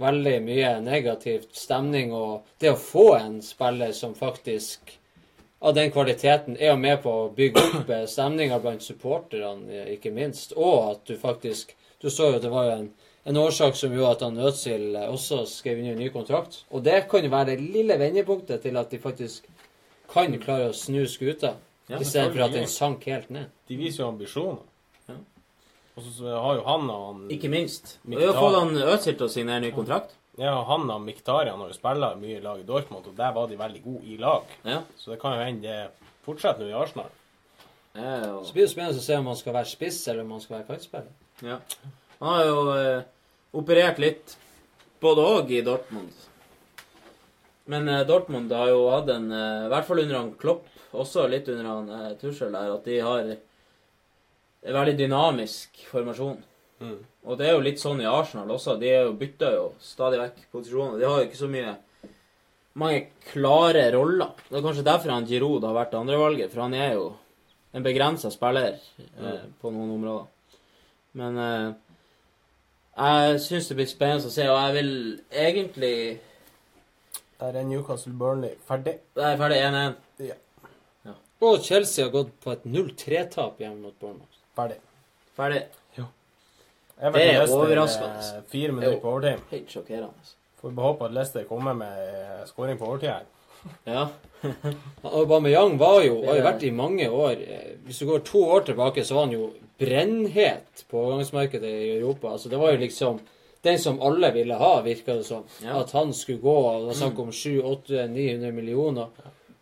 Veldig 0.00 0.38
mye 0.44 0.72
negativt 0.80 1.56
stemning, 1.56 2.14
og 2.16 2.48
det 2.62 2.72
å 2.72 2.80
få 2.80 3.12
en 3.18 3.40
spiller 3.44 3.92
som 3.92 4.14
faktisk 4.16 4.96
av 5.62 5.76
den 5.76 5.92
kvaliteten 5.94 6.56
er 6.58 6.74
med 6.80 7.02
på 7.04 7.12
å 7.12 7.30
bygge 7.36 7.62
opp 7.62 7.90
eh, 7.92 8.06
stemninga 8.10 8.58
blant 8.62 8.82
supporterne, 8.82 9.84
ikke 9.92 10.10
minst. 10.10 10.56
Og 10.56 10.90
at 10.90 11.06
du 11.06 11.16
faktisk 11.20 11.76
Du 12.02 12.08
så 12.10 12.32
jo 12.32 12.38
at 12.40 12.42
det 12.42 12.50
var 12.50 12.66
en 12.72 12.88
en 13.24 13.36
årsak 13.36 13.76
som 13.76 13.92
gjorde 13.94 14.16
at 14.16 14.24
han 14.26 14.38
Øtzil 14.42 14.96
eh, 14.96 15.10
også 15.10 15.44
skrev 15.46 15.78
en 15.78 15.98
ny 15.98 16.08
kontrakt. 16.14 16.64
Og 16.70 16.82
det 16.84 17.04
kan 17.10 17.24
jo 17.24 17.30
være 17.30 17.52
det 17.52 17.60
lille 17.74 17.98
vendepunktet 17.98 18.64
til 18.64 18.78
at 18.80 18.90
de 18.90 18.98
faktisk 19.02 19.46
kan 20.12 20.34
klare 20.42 20.72
å 20.72 20.76
snu 20.76 21.04
skuta, 21.08 21.56
Ja, 21.90 21.98
istedenfor 21.98 22.46
at 22.46 22.54
den 22.54 22.68
sank 22.70 23.06
helt 23.10 23.30
ned. 23.30 23.50
De 23.68 23.76
viser 23.76 24.04
jo 24.04 24.10
ambisjoner. 24.10 24.60
Og 25.96 26.02
så 26.06 26.32
har 26.40 26.54
jo 26.56 26.62
han 26.64 26.88
og 26.90 27.06
han 27.06 27.24
Ikke 27.34 27.50
minst. 27.52 27.98
Vi 28.08 28.16
har 28.16 28.32
fått 28.32 28.56
han 28.58 28.76
Øzil 28.76 29.16
til 29.18 29.26
å 29.26 29.32
signere 29.32 29.60
ny 29.60 29.70
kontrakt. 29.76 30.14
Ja, 30.40 30.54
han 30.64 30.88
og 30.90 31.02
Miktarian 31.04 31.58
har 31.60 31.68
jo 31.68 31.76
spilt 31.76 32.20
mye 32.20 32.38
i 32.38 32.40
lag 32.44 32.60
i 32.62 32.64
Dortmund, 32.64 33.06
og 33.10 33.16
der 33.18 33.32
var 33.36 33.50
de 33.50 33.58
veldig 33.60 33.82
gode 33.84 34.06
i 34.08 34.16
lag. 34.16 34.46
Ja. 34.64 34.78
Så 34.96 35.12
det 35.12 35.20
kan 35.20 35.36
jo 35.36 35.44
hende 35.44 35.62
det 35.68 36.14
fortsetter 36.24 36.64
nå 36.64 36.70
i 36.70 36.78
Arsenal. 36.80 37.10
Ja, 37.94 38.14
og- 38.32 38.46
Så 38.46 38.54
blir 38.54 38.64
det 38.64 38.70
spennende 38.72 38.96
å 38.98 39.02
se 39.04 39.16
om 39.16 39.26
han 39.26 39.36
skal 39.36 39.52
være 39.52 39.66
spiss, 39.68 40.08
eller 40.08 40.22
om 40.22 40.30
han 40.30 40.40
skal 40.40 40.56
være 40.58 40.66
kantspiller. 40.70 41.12
Ja. 41.42 41.58
Han 42.20 42.28
har 42.34 42.44
jo 42.46 42.72
eh, 42.72 43.02
operert 43.52 43.98
litt, 43.98 44.36
både 45.02 45.18
òg 45.20 45.50
i 45.50 45.60
Dortmund. 45.60 46.12
Men 47.66 47.88
eh, 47.88 48.04
Dortmund 48.08 48.50
har 48.50 48.68
jo 48.72 48.88
hatt 48.90 49.08
en, 49.10 49.30
eh, 49.30 49.66
i 49.66 49.68
hvert 49.68 49.84
fall 49.84 50.00
under 50.00 50.16
han 50.16 50.32
Klopp, 50.40 50.64
også 50.94 51.28
litt 51.28 51.48
under 51.48 51.64
han 51.68 51.90
eh, 51.90 52.14
Tuchel 52.20 52.50
der, 52.52 52.72
at 52.74 52.84
de 52.88 52.98
har 53.00 53.36
en 54.62 54.76
veldig 54.76 54.96
dynamisk 54.98 55.84
formasjon. 55.90 56.42
Mm. 56.82 56.98
Og 57.30 57.38
det 57.38 57.46
er 57.46 57.56
jo 57.56 57.64
litt 57.64 57.80
sånn 57.82 58.02
i 58.02 58.10
Arsenal 58.10 58.50
også. 58.50 58.76
De 58.80 58.90
er 58.90 59.06
jo 59.06 59.16
bytter 59.18 59.56
jo 59.56 59.66
stadig 59.82 60.20
vekk 60.22 60.44
posisjoner. 60.54 60.98
De 60.98 61.06
har 61.08 61.20
jo 61.20 61.28
ikke 61.28 61.40
så 61.40 61.50
mye 61.50 61.74
mange 62.78 63.04
klare 63.30 63.84
roller. 63.94 64.32
Det 64.48 64.58
er 64.58 64.64
kanskje 64.64 64.86
derfor 64.86 65.14
han 65.14 65.28
Giroud 65.28 65.64
har 65.66 65.76
vært 65.76 65.96
andrevalget, 65.98 66.52
for 66.52 66.64
han 66.64 66.76
er 66.78 66.96
jo 66.96 67.06
en 67.72 67.84
begrensa 67.84 68.30
spiller 68.32 68.76
eh, 68.98 69.46
på 69.60 69.72
noen 69.72 69.94
områder. 69.96 70.28
Men 71.20 71.38
eh, 71.40 71.70
jeg 72.96 73.40
syns 73.46 73.70
det 73.70 73.78
blir 73.78 73.90
spennende 73.90 74.28
å 74.28 74.34
se, 74.34 74.48
og 74.48 74.58
jeg 74.58 74.76
vil 74.78 74.94
egentlig 75.30 75.96
Der 77.42 77.56
er 77.58 77.64
Newcastle 77.66 78.12
Burnley 78.14 78.54
ferdig. 78.68 79.00
Det 79.16 79.24
er 79.26 79.38
ferdig 79.40 79.56
1-1. 79.66 79.96
Ja. 80.28 80.36
Og 81.42 81.64
Chelsea 81.64 82.04
har 82.04 82.12
gått 82.14 82.36
på 82.44 82.52
et 82.52 82.68
0-3-tap 82.70 83.58
hjemme 83.58 83.88
mot 83.88 83.96
Bournemouth. 83.98 84.31
Ferdig. 84.62 84.78
Ferdig. 85.36 85.62
Everton 87.02 87.18
Det 87.18 87.22
er 87.28 87.38
Leicester, 87.40 87.58
overraskende. 87.58 88.18
eh, 88.38 88.42
Fire 88.52 88.72
minutter 88.72 88.98
på 89.02 89.10
overtid. 89.10 89.40
Helt 89.50 89.70
sjokkerende. 89.72 90.34
Får 90.60 90.68
vi 90.70 90.76
bare 90.76 90.86
håpe 90.92 91.04
at 91.08 91.14
Leicester 91.16 91.44
kommer 91.48 91.74
med 91.74 92.02
eh, 92.08 92.44
skåring 92.46 92.78
på 92.78 92.86
overtid 92.86 93.08
her. 93.10 93.24
Ja. 93.86 94.04
Aubameyang 95.02 95.76
var 95.78 96.00
jo, 96.02 96.16
har 96.26 96.36
jo 96.38 96.44
vært 96.46 96.62
i 96.66 96.70
mange 96.74 97.06
år 97.10 97.36
eh, 97.42 97.76
Hvis 97.86 98.00
du 98.02 98.06
går 98.08 98.24
to 98.26 98.40
år 98.56 98.64
tilbake, 98.66 99.04
så 99.06 99.14
var 99.14 99.26
han 99.28 99.34
jo 99.36 99.50
brennhet 99.78 100.84
på 100.90 100.98
overgangsmarkedet 100.98 101.70
i 101.70 101.90
Europa. 101.96 102.32
Altså, 102.36 102.48
det 102.50 102.58
var 102.58 102.72
jo 102.74 102.80
liksom 102.82 103.20
den 103.62 103.78
som 103.78 104.00
alle 104.02 104.32
ville 104.34 104.54
ha, 104.58 104.72
virka 104.82 105.14
det 105.14 105.26
som. 105.26 105.44
Ja. 105.62 105.80
At 105.80 105.90
han 105.94 106.10
skulle 106.14 106.42
gå 106.42 106.54
og 106.54 106.80
Det 106.80 106.86
var 106.92 106.98
snakk 107.02 107.18
om 107.22 107.30
700-900 107.30 108.52
millioner. 108.52 109.06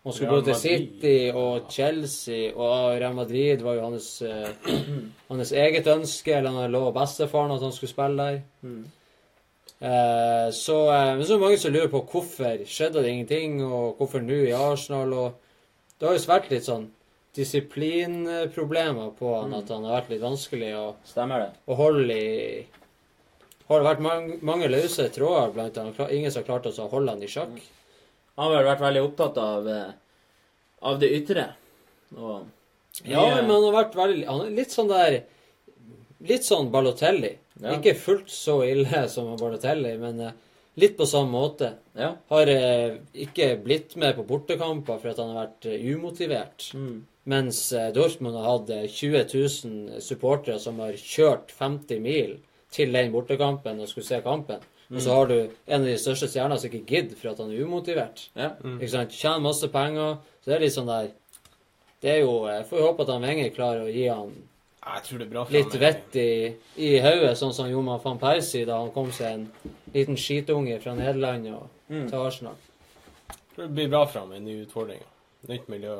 Han 0.04 0.14
skulle 0.16 0.30
gå 0.38 0.44
til 0.46 0.56
City 0.56 1.16
og 1.36 1.66
Chelsea, 1.72 2.54
og 2.54 2.94
Real 2.96 3.14
Madrid 3.14 3.60
var 3.60 3.76
jo 3.76 3.88
hans, 3.90 4.22
eh, 4.22 4.78
hans 5.28 5.52
eget 5.52 5.90
ønske. 5.92 6.32
Eller 6.38 6.56
han 6.56 6.72
lå 6.72 6.86
bestefaren 6.96 7.52
at 7.52 7.66
han 7.66 7.74
skulle 7.76 7.92
spille 7.92 8.30
der. 8.30 8.40
Mm. 8.62 8.86
Eh, 9.80 10.46
så, 10.56 10.78
eh, 10.92 11.10
men 11.16 11.24
så 11.24 11.34
er 11.34 11.36
det 11.36 11.44
mange 11.44 11.58
som 11.60 11.72
lurer 11.74 11.92
på 11.92 12.00
hvorfor 12.12 12.64
skjedde 12.68 13.02
det 13.02 13.12
ingenting, 13.12 13.60
og 13.64 14.00
hvorfor 14.00 14.24
nå 14.24 14.40
i 14.48 14.56
Arsenal. 14.56 15.12
og 15.12 15.32
Det 15.98 16.08
har 16.08 16.16
jo 16.16 16.32
vært 16.32 16.50
litt 16.52 16.68
sånn 16.68 16.88
disiplinproblemer 17.36 19.12
på 19.18 19.34
han, 19.36 19.54
at 19.54 19.68
han 19.70 19.84
har 19.84 20.00
vært 20.00 20.14
litt 20.14 20.24
vanskelig 20.24 20.72
å, 20.76 20.86
å 20.96 21.76
holde 21.78 22.16
i 22.16 22.66
Har 23.68 23.78
det 23.78 23.86
vært 23.86 24.02
mange, 24.02 24.38
mange 24.42 24.66
løse 24.66 25.04
tråder 25.14 25.52
blant 25.54 25.76
annet. 25.78 26.00
Ingen 26.10 26.32
som 26.32 26.40
har 26.42 26.48
klart 26.48 26.66
å 26.72 26.88
holde 26.90 27.12
han 27.14 27.22
i 27.22 27.28
sjakk. 27.30 27.52
Han 27.54 27.79
har 28.40 28.54
vel 28.54 28.68
vært 28.70 28.84
veldig 28.84 29.02
opptatt 29.04 29.38
av, 29.40 29.68
eh, 29.68 29.92
av 30.90 31.00
det 31.00 31.12
ytre. 31.20 31.46
Og 32.16 32.46
Ja, 33.06 33.22
men 33.36 33.50
han 33.50 33.62
har 33.68 33.84
vært 33.84 33.94
veldig 33.94 34.26
Han 34.26 34.40
er 34.46 34.50
litt 34.50 34.72
sånn 34.74 34.88
der 34.90 35.20
Litt 36.26 36.44
sånn 36.44 36.72
Balotelli. 36.72 37.30
Ja. 37.62 37.76
Ikke 37.76 37.94
fullt 37.96 38.28
så 38.32 38.58
ille 38.66 39.06
som 39.08 39.30
Balotelli, 39.40 39.94
men 40.00 40.20
eh, 40.20 40.34
litt 40.80 40.98
på 40.98 41.06
samme 41.08 41.32
måte. 41.32 41.70
Ja. 41.96 42.10
Har 42.28 42.50
eh, 42.52 42.98
ikke 43.24 43.54
blitt 43.64 43.94
med 43.96 44.18
på 44.18 44.26
bortekamper 44.28 45.00
at 45.00 45.20
han 45.20 45.32
har 45.32 45.46
vært 45.46 45.70
umotivert. 45.80 46.66
Mm. 46.76 47.06
Mens 47.30 47.62
Dortmund 47.94 48.36
har 48.36 48.50
hatt 48.50 48.72
eh, 48.74 48.84
20 48.88 49.24
000 49.32 50.04
supportere 50.04 50.60
som 50.60 50.80
har 50.84 50.96
kjørt 50.96 51.52
50 51.56 52.04
mil 52.04 52.36
til 52.72 52.92
den 52.94 53.12
bortekampen 53.12 53.80
og 53.80 53.88
skulle 53.90 54.08
se 54.08 54.20
kampen. 54.24 54.60
Og 54.90 55.00
så 55.04 55.14
har 55.14 55.26
du 55.30 55.34
en 55.66 55.80
av 55.80 55.86
de 55.86 55.94
største 56.02 56.26
stjernene 56.28 56.58
som 56.58 56.70
ikke 56.70 56.86
gidder 56.86 57.16
for 57.16 57.30
at 57.30 57.38
han 57.38 57.50
er 57.54 57.62
umotivert. 57.64 58.24
Ja. 58.34 58.48
Ikke 58.64 58.88
sant? 58.90 59.12
Tjener 59.14 59.40
masse 59.44 59.68
penger. 59.70 60.16
Så 60.42 60.50
det 60.50 60.56
er 60.56 60.64
litt 60.64 60.74
sånn 60.74 60.86
der 60.90 61.10
Det 62.02 62.10
er 62.14 62.20
jo 62.24 62.46
Jeg 62.48 62.64
får 62.70 62.78
jo 62.80 62.86
håpe 62.88 63.02
at 63.04 63.08
han 63.12 63.22
Wenger 63.22 63.50
klarer 63.54 63.82
å 63.84 63.92
gi 63.92 64.06
han 64.08 64.30
Jeg 64.86 65.02
tror 65.04 65.18
det 65.20 65.26
er 65.26 65.30
bra 65.34 65.44
for 65.44 65.52
litt 65.52 65.74
vett 65.78 66.16
i, 66.16 66.30
i 66.80 66.88
hodet, 67.04 67.36
sånn 67.38 67.52
som 67.54 67.68
Joma 67.70 67.98
van 68.02 68.18
Persie 68.18 68.64
da 68.66 68.78
han 68.80 68.90
kom 68.94 69.10
seg 69.12 69.34
en 69.34 69.44
liten 69.94 70.16
skitunge 70.16 70.80
fra 70.82 70.94
Nederland 70.96 71.46
og 71.54 71.68
Mm. 71.90 72.06
til 72.08 72.18
Arsenal. 72.22 72.54
Jeg 73.28 73.36
tror 73.56 73.64
det 73.66 73.74
blir 73.74 73.88
bra 73.90 74.04
for 74.06 74.20
ham 74.20 74.28
med 74.30 74.42
nye 74.46 74.62
utfordringer. 74.64 75.06
Nytt 75.48 75.68
miljø. 75.68 75.96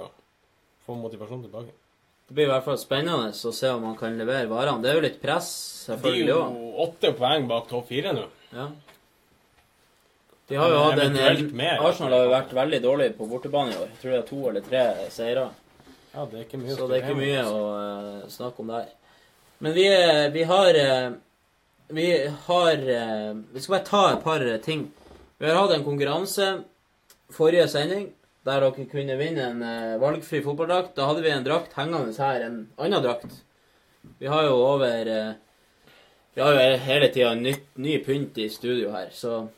Få 0.87 0.95
motivasjon 0.95 1.43
tilbake. 1.43 1.73
Det 2.29 2.35
blir 2.37 2.45
i 2.47 2.51
hvert 2.53 2.63
fall 2.65 2.79
spennende 2.79 3.33
å 3.35 3.53
se 3.53 3.69
om 3.75 3.83
han 3.89 3.97
kan 3.99 4.15
levere 4.17 4.47
varene. 4.49 4.81
Det 4.83 4.91
er 4.93 4.95
jo 4.95 5.01
litt 5.01 5.21
press, 5.21 5.49
De 5.89 5.97
er 6.13 6.27
jo 6.29 6.37
òg. 6.45 6.61
åtte 6.87 7.11
poeng 7.19 7.49
bak 7.49 7.67
topp 7.69 7.89
fire 7.89 8.13
nå. 8.15 8.29
Ja. 8.51 8.71
De 10.51 10.57
har 10.57 10.71
jo 10.71 10.79
hatt 10.83 10.99
en. 10.99 11.17
Arsenal 11.79 12.15
har 12.17 12.25
jo 12.25 12.31
vært 12.33 12.53
veldig 12.59 12.79
dårlig 12.83 13.11
på 13.15 13.27
bortebane 13.31 13.71
i 13.71 13.77
år. 13.79 13.91
Jeg 13.93 14.01
tror 14.01 14.11
det 14.11 14.19
er 14.19 14.29
to 14.31 14.39
eller 14.51 14.65
tre 14.67 14.81
seire. 15.15 15.45
Ja, 16.11 16.25
det 16.27 16.41
er 16.41 16.47
ikke 16.49 16.59
mye 16.59 16.75
Så 16.75 16.89
det 16.91 16.97
er 16.97 17.05
ikke 17.05 17.21
mye 17.21 17.43
å 17.47 17.59
uh, 17.71 18.25
snakke 18.33 18.65
om 18.65 18.73
der. 18.73 18.89
Men 19.63 19.77
vi, 19.77 19.85
eh, 19.93 20.27
vi 20.35 20.43
har 20.49 20.79
eh, 20.81 21.11
Vi 21.93 22.07
har 22.47 22.81
Vi 22.81 23.61
skal 23.61 23.75
bare 23.77 23.87
ta 23.87 24.01
et 24.15 24.25
par 24.25 24.43
ting. 24.65 24.89
Vi 25.39 25.47
har 25.47 25.61
hatt 25.61 25.75
en 25.77 25.85
konkurranse 25.85 26.49
forrige 27.31 27.69
sending 27.71 28.09
der 28.49 28.65
dere 28.65 28.87
kunne 28.89 29.19
vinne 29.21 29.47
en 29.53 30.01
valgfri 30.01 30.41
fotballdrakt. 30.43 30.95
Da 30.97 31.07
hadde 31.07 31.23
vi 31.23 31.31
en 31.31 31.45
drakt 31.45 31.77
hengende 31.77 32.15
her, 32.17 32.41
en 32.47 32.57
annen 32.81 33.05
drakt. 33.05 33.43
Vi 34.19 34.31
har 34.33 34.47
jo 34.49 34.57
over 34.65 35.11
Vi 36.35 36.43
har 36.43 36.55
jo 36.55 36.77
hele 36.85 37.09
tida 37.11 37.35
ny 37.35 37.97
pynt 38.05 38.39
i 38.39 38.49
studio 38.53 38.93
her, 38.95 39.09
så 39.13 39.49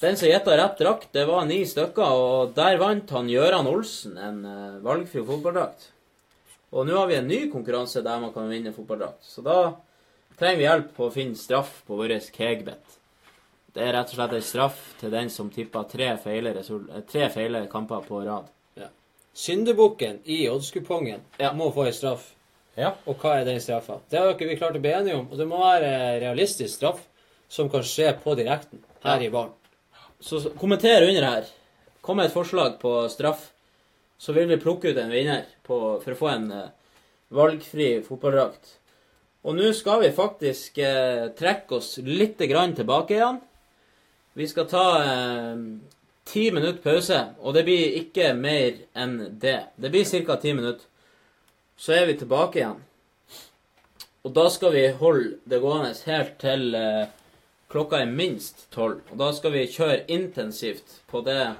den 0.00 0.16
som 0.16 0.30
gjetta 0.30 0.56
rett 0.56 0.78
drakt, 0.78 1.10
det 1.12 1.26
var 1.28 1.44
ni 1.44 1.58
stykker, 1.68 2.12
og 2.16 2.52
der 2.56 2.78
vant 2.80 3.10
han 3.12 3.26
Gøran 3.28 3.66
Olsen 3.68 4.14
en 4.16 4.38
eh, 4.48 4.78
valgfri 4.80 5.20
fotballdrakt. 5.28 5.90
Og 6.72 6.86
nå 6.88 6.94
har 6.96 7.10
vi 7.10 7.18
en 7.18 7.28
ny 7.28 7.40
konkurranse 7.52 8.00
der 8.06 8.22
man 8.22 8.32
kan 8.32 8.48
vinne 8.48 8.72
fotballdrakt. 8.72 9.20
Så 9.28 9.44
da 9.44 9.58
trenger 10.40 10.56
vi 10.56 10.64
hjelp 10.64 10.94
på 10.96 11.10
å 11.10 11.12
finne 11.12 11.36
straff 11.36 11.82
på 11.84 11.98
vår 12.00 12.16
kegbet. 12.32 12.96
Det 13.76 13.84
er 13.84 13.92
rett 13.98 14.14
og 14.14 14.16
slett 14.16 14.38
en 14.38 14.46
straff 14.48 14.80
til 15.02 15.12
den 15.12 15.28
som 15.28 15.52
tipper 15.52 15.84
tre 15.92 16.14
feile, 16.24 16.54
eh, 16.56 17.04
tre 17.12 17.28
feile 17.34 17.66
kamper 17.68 18.08
på 18.08 18.24
rad. 18.24 18.48
Syndebukken 19.36 20.24
i 20.24 20.46
oddskupongen 20.50 21.20
må 21.54 21.68
få 21.76 21.90
en 21.90 21.94
straff. 21.94 22.24
Ja. 22.80 22.94
Og 23.06 23.20
hva 23.20 23.36
er 23.38 23.46
den 23.48 23.60
straffa? 23.62 23.98
Det 24.10 24.18
har 24.18 24.32
ikke 24.32 24.48
vi 24.48 24.58
klart 24.58 24.78
å 24.78 24.82
bli 24.82 24.92
enige 24.96 25.18
om. 25.18 25.28
Og 25.30 25.38
det 25.38 25.46
må 25.48 25.60
være 25.60 26.20
realistisk 26.22 26.72
straff 26.78 27.02
som 27.50 27.68
kan 27.70 27.84
skje 27.84 28.12
på 28.22 28.34
direkten 28.38 28.82
her 29.04 29.20
Ja. 29.20 29.26
i 29.26 29.30
baren. 29.30 29.52
Så 30.20 30.40
kommenter 30.60 31.06
under 31.08 31.24
her. 31.24 31.44
Kom 32.00 32.16
med 32.16 32.26
et 32.26 32.36
forslag 32.36 32.78
på 32.80 33.08
straff. 33.12 33.50
Så 34.18 34.32
vil 34.36 34.48
vi 34.48 34.60
plukke 34.60 34.90
ut 34.90 34.98
en 35.00 35.10
vinner 35.12 35.46
på, 35.64 36.00
for 36.02 36.12
å 36.12 36.16
få 36.18 36.28
en 36.28 36.50
uh, 36.52 36.68
valgfri 37.32 38.02
fotballdrakt. 38.04 38.76
Og 39.44 39.56
nå 39.56 39.72
skal 39.72 40.02
vi 40.02 40.10
faktisk 40.12 40.78
uh, 40.84 41.30
trekke 41.36 41.78
oss 41.78 41.98
litt 42.04 42.38
grann 42.50 42.74
tilbake 42.76 43.16
igjen. 43.16 43.40
Vi 44.36 44.46
skal 44.46 44.66
ta 44.70 44.84
eh, 45.02 45.56
ti 46.24 46.50
minutter 46.54 46.78
pause, 46.84 47.18
og 47.42 47.54
det 47.56 47.64
blir 47.66 47.96
ikke 47.98 48.30
mer 48.38 48.76
enn 48.94 49.16
det. 49.42 49.56
Det 49.76 49.90
blir 49.90 50.06
ca. 50.26 50.36
ti 50.36 50.52
minutter. 50.54 50.86
Så 51.80 51.92
er 51.96 52.06
vi 52.06 52.14
tilbake 52.20 52.58
igjen. 52.60 52.80
Og 54.28 54.34
da 54.36 54.50
skal 54.52 54.74
vi 54.74 54.82
holde 55.00 55.38
det 55.48 55.62
gående 55.62 55.94
helt 56.04 56.34
til 56.42 56.74
eh, 56.76 57.08
klokka 57.72 58.02
er 58.02 58.10
minst 58.12 58.66
tolv. 58.74 58.98
Og 59.08 59.16
da 59.22 59.30
skal 59.32 59.54
vi 59.54 59.62
kjøre 59.72 60.02
intensivt 60.12 60.98
på 61.08 61.22
det 61.24 61.54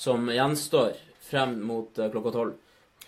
som 0.00 0.30
gjenstår 0.32 0.96
frem 1.28 1.58
mot 1.68 2.00
eh, 2.00 2.08
klokka 2.08 2.32
tolv. 2.38 2.56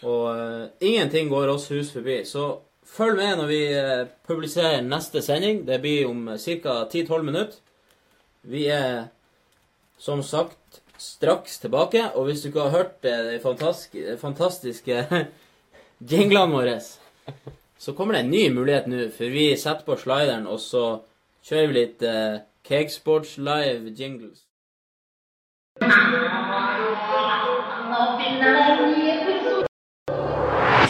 Og 0.05 0.27
eh, 0.35 0.69
ingenting 0.91 1.33
går 1.33 1.55
oss 1.55 1.71
hus 1.73 1.95
forbi. 1.95 2.19
Så 2.29 2.51
følg 2.85 3.17
med 3.17 3.41
når 3.41 3.49
vi 3.49 3.63
eh, 3.73 4.05
publiserer 4.29 4.85
neste 4.85 5.25
sending. 5.25 5.65
Det 5.65 5.81
blir 5.81 6.11
om 6.11 6.27
ca. 6.37 6.83
10-12 6.85 7.29
minutter. 7.31 7.63
Vi 8.45 8.67
er 8.69 9.07
som 9.97 10.21
sagt 10.21 10.83
straks 11.01 11.63
tilbake. 11.65 12.11
Og 12.13 12.29
hvis 12.29 12.45
du 12.45 12.53
ikke 12.53 12.69
har 12.69 12.77
hørt 12.77 13.09
eh, 13.09 13.25
de 13.31 13.41
fantastiske, 13.41 14.19
fantastiske 14.21 15.07
jinglene 16.09 16.53
våre, 16.53 16.81
så 17.79 17.93
kommer 17.93 18.15
det 18.15 18.21
en 18.21 18.31
ny 18.31 18.51
mulighet 18.51 18.87
nå. 18.87 19.09
For 19.17 19.31
vi 19.31 19.57
setter 19.57 19.85
på 19.87 19.97
slideren, 19.99 20.47
og 20.47 20.61
så 20.61 21.03
kjører 21.47 21.67
vi 21.71 21.79
litt 21.79 22.03
eh, 22.07 22.41
Cakesports 22.63 23.39
live 23.39 23.91
jingles. 23.99 24.47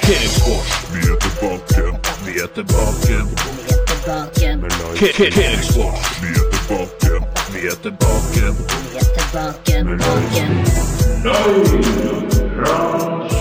Cakesports. 0.02 0.72
Vi 0.92 1.00
er 1.08 1.16
tilbake. 1.24 1.82
Vi 2.26 2.32
er 2.40 2.50
tilbake. 2.56 3.16
Tilbake, 3.92 4.48
Cakesports. 5.30 6.22
Vi 6.22 6.30
er 6.36 6.46
tilbake. 6.52 7.12
Vi 7.52 7.60
er 7.66 7.76
tilbake. 7.82 8.32
vi 8.32 8.96
er 8.96 9.06
tilbake, 9.12 9.72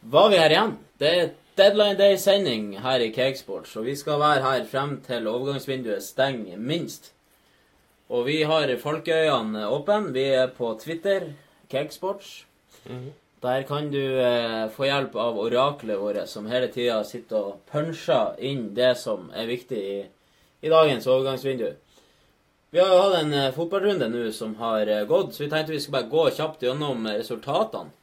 var 0.00 0.28
vi 0.28 0.36
her 0.36 0.50
igjen. 0.50 0.76
Det 0.98 1.08
er 1.08 1.30
Deadline 1.56 1.96
Day-sending 1.96 2.80
her 2.80 3.00
i 3.00 3.12
Cakesports, 3.12 3.76
og 3.76 3.84
vi 3.84 3.96
skal 3.96 4.20
være 4.20 4.42
her 4.42 4.66
frem 4.66 5.00
til 5.00 5.26
overgangsvinduet 5.26 6.02
stenger 6.02 6.58
minst. 6.58 7.12
Og 8.10 8.26
vi 8.26 8.42
har 8.42 8.76
folkeøyene 8.76 9.64
åpne. 9.72 10.12
Vi 10.12 10.24
er 10.24 10.46
på 10.48 10.78
Twitter, 10.84 11.32
Cakesports. 11.70 12.44
Der 13.40 13.62
kan 13.64 13.88
du 13.90 14.02
eh, 14.20 14.66
få 14.68 14.84
hjelp 14.84 15.14
av 15.16 15.38
oraklet 15.40 15.96
vårt, 16.00 16.28
som 16.28 16.48
hele 16.50 16.68
tida 16.68 16.98
sitter 17.08 17.52
og 17.52 17.62
puncher 17.72 18.34
inn 18.44 18.74
det 18.76 18.92
som 19.00 19.30
er 19.32 19.48
viktig 19.48 19.78
i, 19.80 20.00
i 20.60 20.72
dagens 20.72 21.08
overgangsvindu. 21.08 21.70
Vi 22.70 22.78
har 22.78 22.92
jo 22.92 22.98
hatt 23.00 23.16
en 23.22 23.32
eh, 23.34 23.52
fotballrunde 23.54 24.10
nå 24.12 24.26
som 24.36 24.52
har 24.60 24.86
eh, 24.86 25.06
gått, 25.08 25.32
så 25.34 25.42
vi 25.42 25.48
tenkte 25.50 25.72
vi 25.72 25.80
skulle 25.80 26.02
bare 26.02 26.12
gå 26.12 26.26
kjapt 26.36 26.62
gjennom 26.68 27.08
eh, 27.08 27.16
resultatene. 27.18 27.96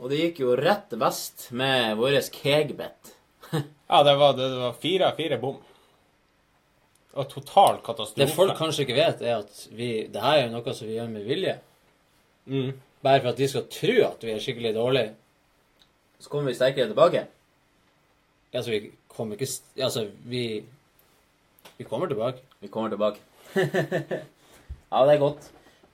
Og 0.00 0.08
det 0.10 0.22
gikk 0.22 0.40
jo 0.42 0.56
rett 0.56 0.96
vest 0.98 1.50
med 1.52 1.98
vår 2.00 2.20
kegbet. 2.34 3.16
Ja, 3.90 4.04
det 4.06 4.12
var, 4.20 4.36
det 4.38 4.46
var 4.54 4.74
fire 4.78 5.08
av 5.10 5.16
fire 5.18 5.36
bom. 5.42 5.56
Og 7.18 7.24
total 7.26 7.80
katastrofe. 7.82 8.20
Det 8.22 8.28
folk 8.30 8.54
kanskje 8.54 8.84
ikke 8.84 8.94
vet, 8.94 9.24
er 9.26 9.40
at 9.40 9.64
vi, 9.74 9.88
det 10.06 10.22
her 10.22 10.36
er 10.36 10.44
jo 10.44 10.52
noe 10.52 10.74
som 10.78 10.86
vi 10.86 10.94
gjør 10.94 11.08
med 11.10 11.26
vilje. 11.26 11.56
Mm. 12.46 12.68
Bare 13.02 13.20
for 13.20 13.32
at 13.32 13.38
de 13.38 13.48
skal 13.48 13.68
tro 13.72 13.94
at 14.06 14.24
vi 14.24 14.32
er 14.34 14.42
skikkelig 14.42 14.74
dårlige. 14.76 15.14
Så 16.20 16.28
kommer 16.28 16.50
vi 16.50 16.58
sterkere 16.58 16.90
tilbake. 16.90 17.26
Altså, 18.52 18.70
vi 18.70 18.90
kommer 19.08 19.36
ikke 19.36 19.48
Altså, 19.78 20.08
vi 20.24 20.64
Vi 21.78 21.84
kommer 21.84 22.06
tilbake. 22.06 22.42
Vi 22.60 22.68
kommer 22.68 22.88
tilbake. 22.88 23.20
ja, 24.90 25.06
det 25.06 25.14
er 25.14 25.18
godt. 25.18 25.50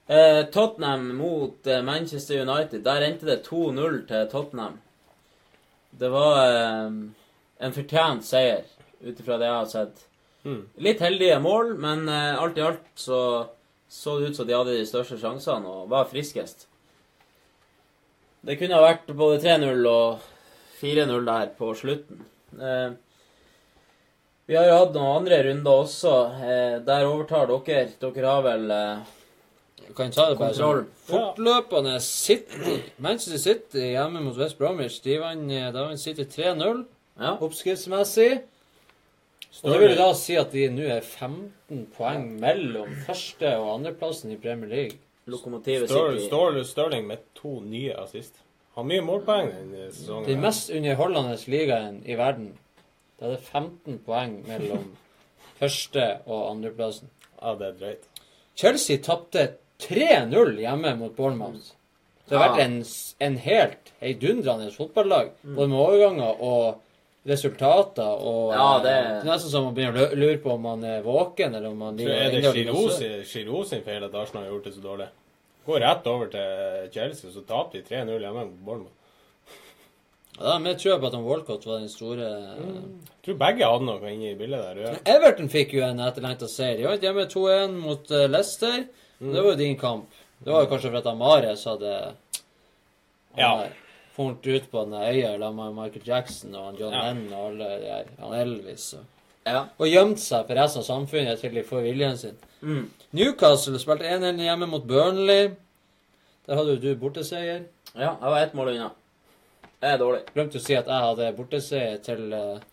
Eh, 0.09 0.47
Tottenham 0.51 1.01
mot 1.01 1.67
eh, 1.67 1.83
Manchester 1.85 2.43
United. 2.43 2.85
Der 2.85 3.07
endte 3.07 3.26
det 3.26 3.47
2-0 3.47 4.07
til 4.07 4.28
Tottenham. 4.31 4.81
Det 5.91 6.10
var 6.10 6.43
eh, 6.47 6.93
en 7.60 7.73
fortjent 7.73 8.25
seier, 8.25 8.65
ut 9.01 9.20
ifra 9.20 9.39
det 9.39 9.47
jeg 9.47 9.55
har 9.55 9.70
sett. 9.70 10.07
Litt 10.78 11.01
heldige 11.02 11.39
mål, 11.43 11.75
men 11.78 12.09
eh, 12.09 12.43
alt 12.43 12.59
i 12.59 12.62
alt 12.62 12.86
så 12.94 13.20
så 13.89 14.18
det 14.18 14.31
ut 14.31 14.36
som 14.36 14.47
de 14.47 14.55
hadde 14.55 14.75
de 14.75 14.86
største 14.86 15.18
sjansene 15.20 15.70
og 15.70 15.91
var 15.91 16.09
friskest. 16.10 16.67
Det 18.47 18.57
kunne 18.60 18.76
ha 18.78 18.84
vært 18.84 19.08
både 19.18 19.41
3-0 19.42 19.86
og 19.91 20.23
4-0 20.81 21.25
der 21.26 21.49
på 21.58 21.73
slutten. 21.78 22.20
Eh, 22.60 22.91
vi 24.47 24.55
har 24.55 24.68
jo 24.68 24.76
hatt 24.78 24.94
noen 24.94 25.16
andre 25.23 25.41
runder 25.49 25.81
også. 25.83 26.12
Eh, 26.47 26.75
der 26.86 27.07
overtar 27.08 27.49
dere. 27.50 27.89
Dere 28.02 28.26
har 28.31 28.44
vel 28.47 28.70
eh, 28.70 29.15
Kan 29.97 30.12
ta 30.15 30.28
det 30.31 30.39
bare 30.39 30.52
Kontroll. 30.55 30.84
sånn 30.84 31.08
fortløpende 31.10 31.97
City. 32.05 32.76
Manchester 33.02 33.39
City 33.42 33.89
hjemme 33.97 34.23
mot 34.23 34.39
West 34.39 34.58
Bromwich. 34.60 35.00
De 35.05 35.18
vant 35.23 35.50
eh, 35.50 35.97
City 35.99 36.26
3-0 36.36 36.84
oppskriftsmessig. 37.41 38.31
Og 39.65 39.73
det 39.73 39.78
vil 39.81 39.94
da 39.97 40.10
si 40.15 40.34
at 40.36 40.50
de 40.52 40.66
nå 40.68 40.84
er 40.92 41.00
15 41.02 41.86
poeng 41.97 42.26
mellom 42.42 42.91
første- 43.07 43.55
og 43.57 43.70
andreplassen 43.78 44.34
i 44.34 44.39
Premier 44.42 44.68
League. 44.70 44.99
Lokomotivet 45.26 45.89
Stir- 45.91 46.20
Stir- 46.28 46.62
Stirling 46.68 47.07
med 47.08 47.23
to 47.47 47.60
nye 47.65 47.94
assist. 48.02 48.42
Har 48.76 48.84
mye 48.84 49.00
målpoeng 49.05 49.50
denne 49.55 49.91
sesongen. 49.92 50.26
Den 50.26 50.41
mest 50.44 50.70
underholdende 50.70 51.36
ligaen 51.49 52.02
i 52.05 52.16
verden. 52.18 52.50
Da 53.18 53.26
er 53.26 53.36
det 53.36 53.41
15 53.47 53.99
poeng 54.07 54.42
mellom 54.49 54.91
første- 55.60 56.18
og 56.26 56.50
andreplassen. 56.50 57.08
Ja, 57.42 57.55
det 57.55 57.68
er 57.68 57.78
drøyt. 57.81 58.05
Chelsea 58.57 58.97
tapte 59.05 59.47
3-0 59.81 60.58
hjemme 60.60 60.94
mot 60.99 61.15
Bournemouth. 61.16 61.73
Det 62.28 62.36
har 62.39 62.44
Ja. 62.44 62.52
vært 62.52 62.65
en, 62.65 62.84
en 63.20 63.36
helt 63.39 63.92
heidundrende 64.00 64.70
fotballag, 64.75 65.31
Mm. 65.44 65.55
både 65.57 65.68
med 65.68 65.78
overganger 65.78 66.42
og 66.42 66.81
resultater. 67.26 68.02
og 68.02 68.52
Ja, 68.52 68.76
eh, 68.78 68.83
det- 68.83 69.23
det 69.23 69.28
er 69.28 69.33
nesten 69.33 69.50
så 69.50 69.62
man 69.65 69.75
begynner 69.75 70.08
å 70.10 70.15
lure 70.16 70.39
på 70.39 70.50
om 70.52 70.60
man 70.62 70.84
er 70.84 71.02
våken, 71.02 71.55
eller 71.55 71.68
om 71.70 71.78
man 71.78 71.97
Så 71.99 72.08
er 72.08 72.31
det 72.31 72.42
ligger. 72.42 73.23
Giroud 73.25 73.66
sin 73.66 73.83
feil 73.83 74.05
at 74.05 74.15
Arsenal 74.15 74.44
har 74.44 74.52
gjort 74.52 74.65
det 74.65 74.75
så 74.75 74.81
dårlig? 74.83 75.08
Går 75.66 75.80
rett 75.82 76.06
over 76.06 76.26
til 76.30 76.90
Chelsea, 76.94 77.30
så 77.34 77.42
taper 77.46 77.80
de 77.80 77.82
3-0 77.88 78.20
hjemme 78.22 78.44
mot 78.44 78.60
Bournemouth. 78.66 78.92
Ja, 80.36 80.58
jeg 80.60 80.76
tror 80.82 80.98
på 81.00 81.06
at 81.08 81.14
han 81.16 81.24
Walcott 81.24 81.64
var 81.66 81.78
den 81.80 81.88
store 81.88 82.26
Jeg 82.28 83.22
tror 83.24 83.38
begge 83.40 83.64
hadde 83.70 83.86
noe 83.88 84.10
inne 84.12 84.34
i 84.34 84.36
bildet 84.36 84.60
der. 84.66 84.80
Ja. 84.84 84.92
Everton 85.16 85.48
fikk 85.48 85.72
jo 85.78 85.80
en 85.86 86.02
etterlengta 86.04 86.48
seier. 86.52 86.76
De 86.82 86.84
vant 86.90 87.06
hjemme 87.06 87.24
2-1 87.32 87.78
mot 87.80 88.10
eh, 88.12 88.26
Leicester. 88.28 88.82
Mm. 89.18 89.30
Det 89.32 89.40
var 89.42 89.50
jo 89.54 89.56
din 89.62 89.78
kamp. 89.80 90.18
Det 90.44 90.52
var 90.52 90.66
jo 90.66 90.70
kanskje 90.74 90.92
fordi 90.92 91.14
Mares 91.16 91.64
hadde 91.64 91.94
Ja. 93.38 93.50
funnet 94.16 94.46
ut 94.46 94.70
på 94.70 94.84
den 94.84 94.94
øya 95.00 95.38
sammen 95.38 95.56
med 95.74 95.74
Michael 95.84 96.06
Jackson 96.06 96.54
og 96.54 96.64
han 96.66 96.76
John 96.80 96.92
Ja. 96.92 97.02
Lennon 97.08 97.32
og 97.32 97.46
alle 97.48 97.64
de 97.64 97.80
der, 97.86 98.04
han 98.20 98.34
Elvis. 98.42 98.92
Og, 98.94 99.04
Ja. 99.46 99.64
og 99.78 99.86
gjemt 99.88 100.18
seg 100.20 100.46
for 100.46 100.54
resten 100.54 100.80
av 100.80 100.84
samfunnet 100.84 101.40
til 101.40 101.54
de 101.54 101.62
får 101.62 101.82
viljen 101.82 102.16
sin. 102.18 102.36
Mm. 102.60 102.90
Newcastle 103.10 103.78
spilte 103.78 104.05
1-1 104.05 104.43
hjemme 104.43 104.67
mot 104.70 104.85
Burnley. 104.85 105.51
Der 106.47 106.59
hadde 106.59 106.76
jo 106.76 106.83
du 106.83 106.94
borteseier. 107.01 107.67
Ja, 107.94 108.15
jeg 108.20 108.31
var 108.31 108.41
ett 108.43 108.55
mål 108.55 108.73
unna. 108.75 108.91
Det 109.81 109.93
er 109.93 110.01
dårlig. 110.01 110.23
Glemte 110.35 110.59
å 110.60 110.65
si 110.65 110.76
at 110.76 110.89
jeg 110.91 111.05
hadde 111.05 111.33
borteseier 111.36 112.01
til 112.05 112.33
eh, 112.35 112.65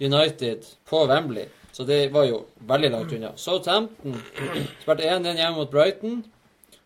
United 0.00 0.68
på 0.88 1.04
Wembley. 1.10 1.48
Så 1.72 1.84
det 1.88 2.12
var 2.12 2.26
jo 2.28 2.42
veldig 2.68 2.90
langt 2.92 3.12
unna. 3.16 3.32
Southampton 3.36 4.18
spilte 4.82 5.08
1-1 5.08 5.38
hjemme 5.40 5.56
mot 5.56 5.70
Brighton. 5.72 6.22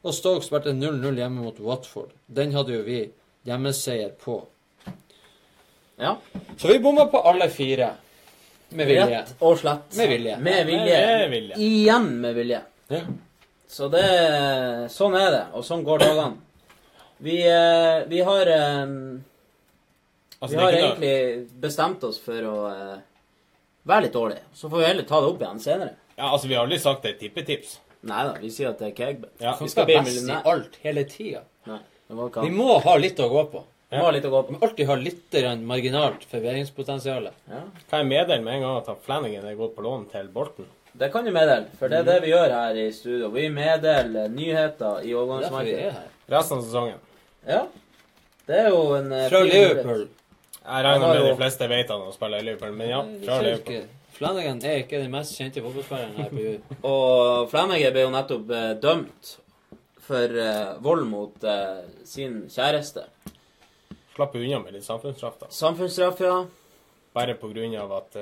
Og 0.06 0.14
Stoke 0.14 0.46
spilte 0.46 0.74
0-0 0.74 1.18
hjemme 1.18 1.42
mot 1.42 1.58
Watford. 1.62 2.12
Den 2.26 2.54
hadde 2.54 2.76
jo 2.76 2.84
vi 2.86 3.00
hjemmeseier 3.46 4.12
på. 4.22 4.40
Ja. 5.98 6.16
Så 6.58 6.68
vi 6.68 6.78
bomma 6.78 7.06
på 7.10 7.22
alle 7.26 7.48
fire. 7.50 7.94
Med 8.68 8.86
vilje. 8.86 9.06
Rett 9.10 9.34
og 9.40 9.58
slett. 9.58 9.90
Med 9.96 10.10
vilje. 10.10 10.38
Med 10.42 10.66
vilje. 10.66 11.02
Med 11.06 11.30
vilje. 11.30 11.58
Igjen 11.62 12.08
med 12.20 12.34
vilje. 12.38 12.62
Så 13.66 13.88
det 13.90 14.06
Sånn 14.94 15.16
er 15.18 15.30
det, 15.34 15.44
og 15.56 15.64
sånn 15.66 15.84
går 15.86 16.04
dagene. 16.04 16.36
Vi, 17.18 17.40
eh, 17.48 18.04
vi 18.10 18.20
har 18.20 18.46
eh, 18.52 18.86
Altså, 20.36 20.52
Vi 20.52 20.56
er 20.60 20.62
har 20.62 20.74
egentlig 20.76 21.48
bestemt 21.60 22.02
oss 22.04 22.18
for 22.20 22.44
å 22.44 22.56
eh, 22.68 22.98
være 23.88 24.06
litt 24.06 24.16
dårlige. 24.16 24.44
Så 24.52 24.68
får 24.68 24.82
vi 24.82 24.88
heller 24.90 25.06
ta 25.08 25.20
det 25.22 25.30
opp 25.32 25.40
igjen 25.40 25.62
senere. 25.64 25.94
Ja, 26.16 26.28
altså, 26.28 26.48
vi 26.50 26.58
har 26.58 26.66
aldri 26.66 26.78
sagt 26.82 27.06
det 27.06 27.14
er 27.14 27.20
tippetips. 27.22 27.78
Nei 28.06 28.26
da, 28.28 28.34
vi 28.40 28.50
sier 28.52 28.70
at 28.70 28.82
det 28.82 28.90
er 28.90 28.98
kegbet. 28.98 29.32
Ja. 29.40 29.54
Vi 29.58 29.70
skal 29.72 29.88
bli 29.88 29.96
best 29.96 30.28
i 30.28 30.36
alt, 30.52 30.76
hele 30.84 31.06
tida. 31.08 31.42
Vi 32.06 32.52
må 32.54 32.76
ha 32.84 32.94
litt 33.00 33.18
å 33.18 33.30
gå 33.32 33.46
på. 33.54 33.64
Vi 33.90 33.98
må 33.98 34.04
ha 34.08 34.12
litt 34.14 34.26
å 34.26 34.30
gå 34.30 34.40
Vi 34.48 34.54
må 34.56 34.60
alltid 34.66 34.88
ha 34.90 34.96
litt 34.98 35.36
marginalt 35.64 36.24
forbedringspotensial. 36.30 37.30
Ja. 37.50 37.62
Kan 37.90 38.02
jeg 38.02 38.10
meddele 38.12 38.44
med 38.44 38.58
en 38.58 38.66
gang 38.66 38.80
at 38.82 39.04
Flanagan 39.06 39.46
er 39.48 39.58
gått 39.58 39.74
på 39.76 39.84
lån 39.86 40.08
til 40.12 40.28
Bolten? 40.34 40.68
Det 40.98 41.08
kan 41.12 41.24
du 41.24 41.30
meddele, 41.30 41.66
for 41.78 41.92
det 41.92 41.98
er 41.98 42.06
det 42.06 42.20
vi 42.24 42.30
gjør 42.30 42.52
her 42.54 42.76
i 42.80 42.86
studio. 42.92 43.28
Vi 43.34 43.48
meddeler 43.52 44.30
nyheter 44.32 45.02
i 45.04 45.10
er 45.10 45.18
overgangsmarkedet. 45.20 46.06
Resten 46.32 46.56
av 46.56 46.62
sesongen. 46.64 47.02
Ja. 47.44 47.66
Det 48.46 48.60
er 48.62 48.70
jo 48.72 48.80
en 48.96 49.12
eh, 49.12 49.26
Fra 49.28 49.42
Liverpool. 49.44 50.06
Jeg 50.62 50.86
regner 50.86 51.12
med 51.12 51.26
de 51.26 51.34
fleste 51.36 51.68
vet 51.70 51.92
han 51.92 52.06
spille 52.14 52.40
i 52.40 52.46
Liverpool, 52.46 52.72
men 52.78 52.88
ja, 52.88 53.02
fra 53.26 53.36
Liverpool. 53.44 53.84
Flanagan 54.16 54.62
er 54.64 54.80
ikke 54.86 55.02
den 55.02 55.12
mest 55.12 55.36
kjente 55.36 55.60
fotballspilleren 55.60 56.16
her 56.16 56.32
på 56.32 56.46
jord. 56.46 56.72
Og 56.94 57.50
Flanagan 57.52 57.92
ble 57.92 58.06
jo 58.06 58.14
nettopp 58.16 58.56
eh, 58.56 58.72
dømt 58.86 59.34
for 60.06 60.40
eh, 60.46 60.72
vold 60.80 61.04
mot 61.10 61.48
sin 62.08 62.46
kjæreste. 62.48 63.04
Slapp 64.16 64.40
unna 64.40 64.64
med 64.64 64.78
litt 64.78 64.88
samfunnsstraff, 64.88 65.36
da. 65.42 65.52
Samfunnsstraff, 65.52 66.24
ja. 66.24 66.40
Bare 67.12 67.36
på 67.36 67.52
grunn 67.52 67.76
av 67.76 67.92
at 68.00 68.16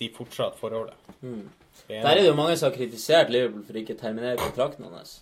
de 0.00 0.08
fortsatt 0.14 0.56
forholdet. 0.60 0.96
Mm. 1.20 1.50
Der 1.88 2.08
er 2.08 2.20
det 2.20 2.26
jo 2.26 2.38
mange 2.38 2.56
som 2.56 2.70
har 2.70 2.76
kritisert 2.76 3.30
Liverpool 3.32 3.64
for 3.66 3.78
ikke 3.80 3.96
å 3.96 4.00
terminere 4.00 4.40
kontrakten 4.40 4.88
hans. 4.92 5.20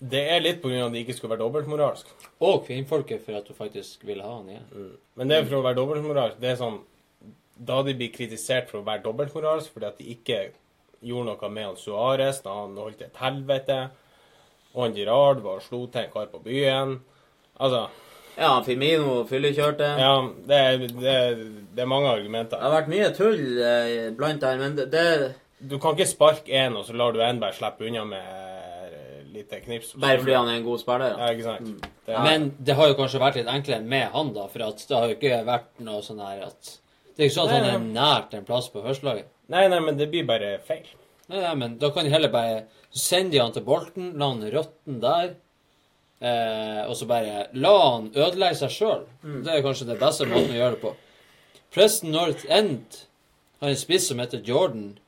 Det 0.00 0.22
er 0.32 0.40
litt 0.40 0.62
på 0.62 0.70
grunn 0.70 0.86
av 0.86 0.88
at 0.88 0.96
de 0.96 1.02
ikke 1.04 1.16
skulle 1.16 1.34
være 1.34 1.42
dobbeltmoralsk. 1.42 2.12
Og 2.46 2.62
kvinnfolket 2.64 3.24
for 3.24 3.36
at 3.36 3.48
du 3.48 3.56
faktisk 3.56 4.06
vil 4.08 4.22
ha 4.24 4.30
han 4.38 4.48
igjen. 4.48 4.68
Mm. 4.72 4.92
Men 5.20 5.30
det 5.30 5.36
er 5.36 5.48
for 5.48 5.58
å 5.58 5.64
være 5.66 5.78
dobbeltmoralsk. 5.80 6.40
Det 6.40 6.54
er 6.54 6.62
sånn 6.62 6.80
Da 7.60 7.82
de 7.84 7.92
blir 7.92 8.08
kritisert 8.08 8.70
for 8.70 8.80
å 8.80 8.86
være 8.86 9.02
dobbeltmoralsk 9.04 9.74
fordi 9.74 9.88
at 9.90 9.98
de 10.00 10.06
ikke 10.14 10.38
gjorde 11.04 11.26
noe 11.28 11.50
med 11.52 11.66
han 11.66 11.76
Suárez 11.76 12.38
da 12.40 12.54
han 12.62 12.78
holdt 12.80 13.02
et 13.04 13.18
helvete, 13.20 13.76
og 14.72 14.86
han 14.86 14.94
Girard 14.96 15.42
var 15.44 15.58
og 15.60 15.66
slo 15.66 15.82
til 15.90 16.06
en 16.06 16.12
kar 16.12 16.30
på 16.32 16.40
byen 16.44 17.00
Altså 17.60 17.82
Ja, 18.40 18.54
Firmino 18.64 19.20
fyllekjørte. 19.28 19.88
Ja, 20.00 20.12
det 20.48 20.58
er, 20.66 20.84
det, 20.88 21.14
er, 21.14 21.40
det 21.76 21.82
er 21.84 21.88
mange 21.90 22.08
argumenter. 22.08 22.56
Det 22.56 22.64
har 22.64 22.76
vært 22.78 22.92
mye 22.92 23.08
tull 23.16 23.42
eh, 23.60 24.06
blant 24.16 24.40
der, 24.40 24.60
men 24.62 24.78
det, 24.78 24.86
det 24.94 25.34
Du 25.70 25.76
kan 25.82 25.92
ikke 25.92 26.08
sparke 26.08 26.54
én, 26.62 26.76
og 26.78 26.86
så 26.88 26.96
lar 26.96 27.12
du 27.12 27.20
en 27.24 27.40
bare 27.42 27.56
slippe 27.58 27.84
unna 27.84 28.06
med 28.08 28.30
eh, 28.30 29.18
lite 29.34 29.60
knips. 29.66 29.92
Bare 30.00 30.22
fordi 30.22 30.38
han 30.38 30.48
er 30.48 30.56
en 30.60 30.64
god 30.64 30.80
spiller. 30.80 31.18
Ja, 31.20 31.28
ikke 31.34 31.48
sant. 31.50 31.90
Det, 32.08 32.22
Men 32.24 32.48
det 32.56 32.78
har 32.78 32.88
jo 32.88 32.96
kanskje 33.02 33.20
vært 33.20 33.36
litt 33.42 33.52
enklere 33.52 33.84
med 33.92 34.08
han, 34.14 34.32
da. 34.36 34.46
For 34.52 34.64
at 34.70 34.86
det 34.88 34.96
har 34.96 35.12
jo 35.12 35.18
ikke 35.18 35.42
vært 35.50 35.84
noe 35.90 36.00
sånn 36.06 36.24
her 36.24 36.46
at 36.48 36.72
Det 37.12 37.26
er 37.26 37.28
ikke 37.28 37.36
sånn 37.36 37.52
at 37.52 37.58
han 37.58 37.68
er 37.74 37.86
nært 37.92 38.34
en 38.38 38.48
plass 38.48 38.70
på 38.72 38.80
førstelaget. 38.86 39.28
Nei, 39.52 39.66
nei, 39.68 39.82
men 39.84 40.00
det 40.00 40.08
blir 40.12 40.24
bare 40.24 40.56
feil. 40.64 40.88
Nei, 41.28 41.44
nei, 41.44 41.54
men 41.60 41.76
da 41.78 41.92
kan 41.92 42.08
de 42.08 42.10
heller 42.14 42.32
bare 42.32 42.64
sende 42.90 43.36
de 43.36 43.44
han 43.44 43.52
til 43.54 43.68
Bolten, 43.68 44.14
la 44.18 44.32
han 44.32 44.40
råtne 44.56 44.96
der. 45.04 45.34
Eh, 46.20 46.82
og 46.84 46.96
så 46.98 47.06
bare 47.08 47.46
la 47.56 47.70
han 47.94 48.10
ødelegge 48.12 48.58
seg 48.60 48.74
sjøl. 48.74 49.06
Det 49.44 49.54
er 49.54 49.62
kanskje 49.64 49.86
den 49.88 50.00
beste 50.00 50.26
måten 50.28 50.52
å 50.52 50.58
gjøre 50.58 50.74
det 50.76 50.82
på. 50.82 50.94
Preston 51.72 52.12
North 52.12 52.44
End 52.48 52.98
har 53.62 53.70
en 53.72 53.78
spiss 53.80 54.08
som 54.10 54.20
heter 54.20 54.42
Jordan 54.44 54.98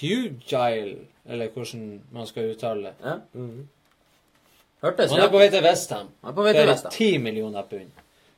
Hugile, 0.00 1.04
eller 1.28 1.48
hvordan 1.54 2.00
man 2.12 2.26
skal 2.26 2.50
uttale 2.54 2.90
det. 2.90 2.94
Ja. 3.04 3.18
Hørtes 4.84 5.10
Han 5.14 5.20
er 5.22 5.30
på 5.30 5.38
vei 5.38 5.48
til 5.52 5.62
Westham. 5.64 6.08
Det 6.24 6.56
er 6.64 6.90
ti 6.90 7.12
millioner 7.18 7.62
pund. 7.70 7.92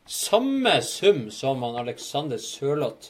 Samme 0.07 0.77
sum 0.87 1.31
som 1.35 1.63
han 1.65 1.81
Alexander 1.81 2.39
Sørloth, 2.39 3.09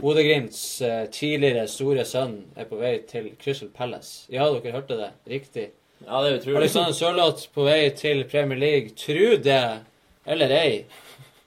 Bodø-Glimts 0.00 0.62
eh, 0.82 1.02
tidligere 1.12 1.66
store 1.68 2.04
sønn, 2.08 2.38
er 2.56 2.64
på 2.70 2.78
vei 2.80 2.94
til 3.06 3.32
Crystal 3.42 3.68
Palace. 3.74 4.24
Ja, 4.32 4.46
dere 4.54 4.72
hørte 4.72 4.96
det. 4.98 5.10
Riktig. 5.28 5.68
Ja, 6.06 6.22
det 6.22 6.30
er 6.32 6.38
utrolig. 6.40 6.56
Alexander 6.62 6.92
Sørloth 6.96 7.48
på 7.54 7.64
vei 7.66 7.80
til 7.96 8.24
Premier 8.30 8.58
League. 8.58 8.90
tru 8.98 9.36
det 9.42 9.62
eller 10.26 10.50
ei. 10.56 10.84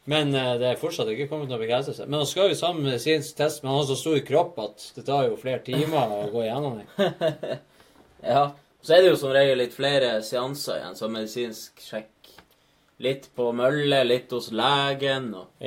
Men 0.06 0.36
eh, 0.38 0.52
det 0.62 0.68
er 0.70 0.78
fortsatt 0.82 1.10
ikke 1.10 1.28
kommet 1.32 1.50
noen 1.50 1.64
bekreftelse. 1.64 2.06
Men 2.06 2.20
han 2.22 2.30
skal 2.30 2.52
jo 2.52 2.58
sammen 2.60 2.84
med 2.86 3.02
sin 3.02 3.24
test, 3.26 3.64
men 3.64 3.72
han 3.72 3.80
har 3.82 3.88
så 3.90 3.96
stor 3.98 4.20
kropp 4.28 4.60
at 4.62 4.84
det 4.96 5.06
tar 5.08 5.26
jo 5.30 5.38
flere 5.42 5.64
timer 5.66 6.12
å 6.14 6.28
gå 6.34 6.44
igjennom 6.46 6.82
den. 6.82 7.58
Ja. 8.26 8.52
Så 8.86 8.94
er 8.96 9.02
det 9.04 9.10
jo 9.12 9.18
som 9.18 9.32
regel 9.34 9.58
litt 9.62 9.74
flere 9.74 10.16
seanser 10.26 10.80
igjen, 10.80 10.96
som 10.98 11.12
medisinsk 11.14 11.82
sjekk. 11.82 12.30
Litt 13.06 13.28
på 13.38 13.50
mølle, 13.54 14.00
litt 14.08 14.32
hos 14.34 14.52
legen 14.56 15.32
og 15.36 15.66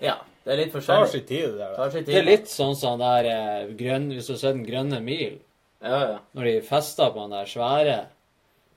Ja. 0.00 0.16
Det 0.40 0.54
er 0.54 0.58
litt 0.62 0.72
forskjellig. 0.72 1.04
Tar 1.06 1.12
sin 1.12 1.26
tid, 1.28 1.44
det 1.52 1.58
der. 1.60 1.74
Tar 1.76 1.90
sin 1.92 2.04
tid. 2.06 2.10
Det 2.14 2.18
er 2.22 2.26
litt 2.30 2.48
sånn 2.50 2.74
som 2.78 2.94
han 2.96 3.02
der 3.02 3.26
eh, 3.30 3.72
grønn, 3.78 4.06
Hvis 4.16 4.30
du 4.30 4.36
ser 4.40 4.54
Den 4.56 4.64
grønne 4.66 4.98
mil, 5.04 5.36
Ja, 5.84 5.98
ja. 6.14 6.16
når 6.34 6.48
de 6.48 6.54
fester 6.66 7.10
på 7.14 7.20
han 7.26 7.34
der 7.34 7.50
svære 7.50 7.98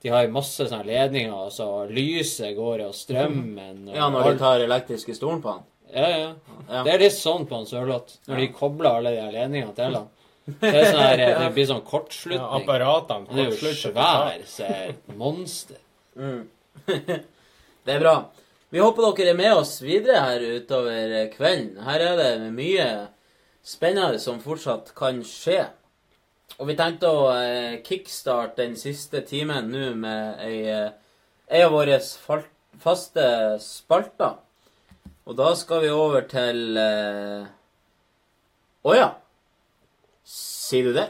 De 0.04 0.10
har 0.12 0.26
masse 0.28 0.66
sånne 0.68 0.84
ledninger, 0.84 1.32
og 1.32 1.52
så 1.54 1.66
lyset 1.88 2.52
går, 2.58 2.82
og 2.84 2.96
strømmen 2.96 3.86
og 3.88 3.94
Ja, 3.96 4.10
når 4.12 4.34
de 4.34 4.40
tar 4.42 4.60
elektriske 4.60 5.16
stolen 5.16 5.40
på 5.40 5.54
han. 5.54 5.62
Ja, 5.94 6.08
ja. 6.10 6.32
Ja. 6.68 6.82
Det 6.84 6.92
er 6.92 7.02
litt 7.06 7.16
sånn 7.16 7.46
på 7.48 7.56
en 7.56 7.68
Sørloth, 7.68 8.18
når 8.28 8.42
de 8.42 8.48
kobler 8.52 8.98
alle 8.98 9.14
de 9.14 9.22
her 9.22 9.32
ledningene 9.32 9.72
til 9.76 9.96
han. 9.96 10.10
Det, 10.60 10.68
er 10.76 10.90
sånn 10.90 11.00
her, 11.00 11.20
det 11.40 11.52
blir 11.56 11.68
sånn 11.70 11.80
Ja, 11.80 11.88
kortslutning. 11.88 12.42
apparatene 12.58 13.30
Han 13.30 13.38
er 13.40 13.46
jo 13.48 13.70
svær, 13.72 14.42
så 14.44 14.66
er 14.68 14.90
monster. 15.16 15.78
Mm. 16.20 16.42
det 17.88 17.94
er 17.94 18.02
bra. 18.02 18.12
Vi 18.74 18.82
håper 18.82 19.06
dere 19.16 19.32
er 19.32 19.38
med 19.38 19.54
oss 19.56 19.78
videre 19.80 20.20
her 20.20 20.44
utover 20.58 21.30
kvelden. 21.32 21.78
Her 21.86 22.04
er 22.10 22.20
det 22.20 22.50
mye 22.52 22.90
spennende 23.64 24.20
som 24.20 24.42
fortsatt 24.44 24.92
kan 24.98 25.22
skje. 25.24 25.62
Og 26.58 26.68
vi 26.68 26.76
tenkte 26.78 27.10
å 27.10 27.24
eh, 27.34 27.80
kickstarte 27.82 28.62
den 28.62 28.76
siste 28.78 29.24
timen 29.26 29.72
nå 29.72 29.90
med 29.98 30.44
ei, 30.44 30.60
eh, 30.70 30.92
ei 31.50 31.64
av 31.66 31.74
våre 31.74 31.98
faste 32.84 33.26
spalter. 33.62 34.38
Og 35.24 35.36
da 35.38 35.50
skal 35.58 35.82
vi 35.82 35.90
over 35.90 36.26
til 36.30 36.78
eh, 36.78 37.44
oh, 38.84 38.94
ja. 38.94 39.10
Sier 40.24 40.90
du 40.90 40.96
det? 40.96 41.08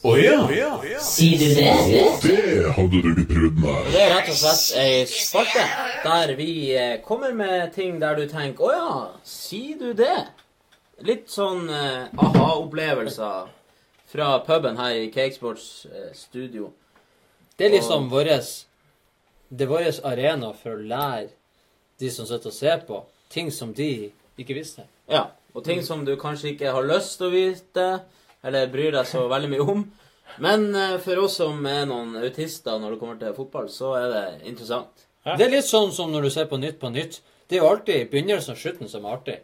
Å 0.00 0.14
ja! 0.16 0.36
Sier 1.04 1.40
du 1.42 1.50
det? 1.58 1.72
Det 2.24 2.70
hadde 2.72 3.00
du 3.04 3.08
ikke 3.20 3.40
Og 3.42 3.58
meg. 3.60 3.88
Det 3.92 4.00
er 4.00 4.14
rett 4.14 4.30
og 4.32 4.38
slett 4.40 4.78
ei 4.80 5.02
spalte 5.10 5.64
der 6.06 6.32
vi 6.38 6.52
eh, 6.72 6.94
kommer 7.04 7.34
med 7.36 7.74
ting 7.74 7.98
der 8.00 8.16
du 8.16 8.24
tenker 8.30 8.70
Å 8.70 8.72
ja, 8.72 8.94
sier 9.28 9.76
du 9.76 9.90
det? 9.98 10.22
Litt 11.06 11.30
sånn 11.32 11.68
eh, 11.72 12.10
aha-opplevelser 12.20 13.48
fra 14.10 14.28
puben 14.44 14.76
her 14.80 14.98
i 14.98 15.08
Cakesports 15.12 15.86
eh, 15.88 16.10
studio. 16.16 16.72
Det 17.56 17.68
er 17.68 17.74
liksom 17.76 18.08
våres 18.12 18.66
Det 19.48 19.64
er 19.66 19.70
vår 19.70 19.86
arena 20.06 20.52
for 20.54 20.76
å 20.76 20.88
lære 20.92 21.30
de 22.00 22.10
som 22.12 22.26
sitter 22.28 22.52
og 22.52 22.54
ser 22.54 22.84
på, 22.86 23.00
ting 23.28 23.50
som 23.52 23.72
de 23.76 24.10
ikke 24.38 24.54
visste. 24.56 24.84
Ja, 25.10 25.26
og 25.52 25.64
ting 25.66 25.82
som 25.84 26.04
du 26.06 26.14
kanskje 26.20 26.52
ikke 26.54 26.70
har 26.72 26.86
lyst 26.86 27.18
til 27.18 27.28
å 27.28 27.34
vite, 27.34 27.88
eller 28.46 28.70
bryr 28.72 28.94
deg 28.94 29.08
så 29.10 29.26
veldig 29.28 29.50
mye 29.52 29.66
om. 29.74 29.82
Men 30.40 30.70
eh, 30.76 30.96
for 31.02 31.24
oss 31.24 31.40
som 31.40 31.66
er 31.66 31.84
noen 31.90 32.14
autister 32.22 32.78
når 32.78 32.94
det 32.94 33.00
kommer 33.02 33.18
til 33.20 33.36
fotball, 33.36 33.68
så 33.72 33.96
er 33.98 34.08
det 34.14 34.24
interessant. 34.52 35.06
Det 35.26 35.44
er 35.44 35.52
litt 35.52 35.68
sånn 35.68 35.90
som 35.92 36.12
når 36.14 36.28
du 36.28 36.32
ser 36.32 36.48
på 36.48 36.60
Nytt 36.60 36.78
på 36.80 36.92
Nytt. 36.94 37.20
Det 37.50 37.58
er 37.58 37.64
jo 37.64 37.72
alltid 37.74 38.08
begynnelsen 38.12 38.54
og 38.54 38.60
slutten 38.62 38.88
som 38.88 39.04
er 39.04 39.16
artig. 39.18 39.38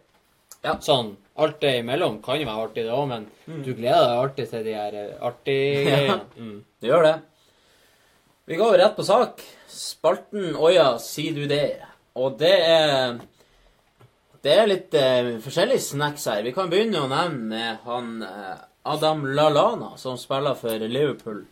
Ja. 0.63 0.79
Sånn, 0.81 1.17
Alt 1.37 1.59
det 1.61 1.75
imellom 1.83 2.21
kan 2.25 2.39
jo 2.41 2.47
være 2.49 2.63
artig, 2.65 2.85
det 2.87 2.93
òg, 2.97 3.09
men 3.11 3.27
du 3.65 3.73
gleder 3.77 4.07
deg 4.09 4.21
alltid 4.23 4.51
til 4.55 4.63
de 4.65 4.75
her 4.77 4.95
eh, 5.03 5.17
artige 5.21 5.81
Ja. 5.85 5.97
greiene. 5.97 6.21
Mm. 6.37 6.61
Du 6.81 6.87
gjør 6.89 7.03
det. 7.05 7.17
Vi 8.47 8.57
går 8.61 8.77
rett 8.79 8.97
på 8.97 9.05
sak. 9.05 9.43
Spalten 9.69 10.55
Oja, 10.57 10.77
ja, 10.79 10.87
sier 11.03 11.35
du 11.37 11.45
det? 11.51 11.65
Og 12.17 12.39
det 12.41 12.55
er 12.65 13.19
Det 14.47 14.55
er 14.55 14.69
litt 14.71 14.95
eh, 14.95 15.33
forskjellige 15.43 15.83
snacks 15.91 16.25
her. 16.31 16.43
Vi 16.47 16.53
kan 16.55 16.71
begynne 16.71 17.03
å 17.03 17.11
nevne 17.11 17.51
med 17.51 17.85
han 17.85 18.11
eh, 18.23 18.57
Adam 18.87 19.25
Lallana, 19.35 19.97
som 19.99 20.17
spiller 20.21 20.55
for 20.55 20.79
Liverpool. 20.87 21.43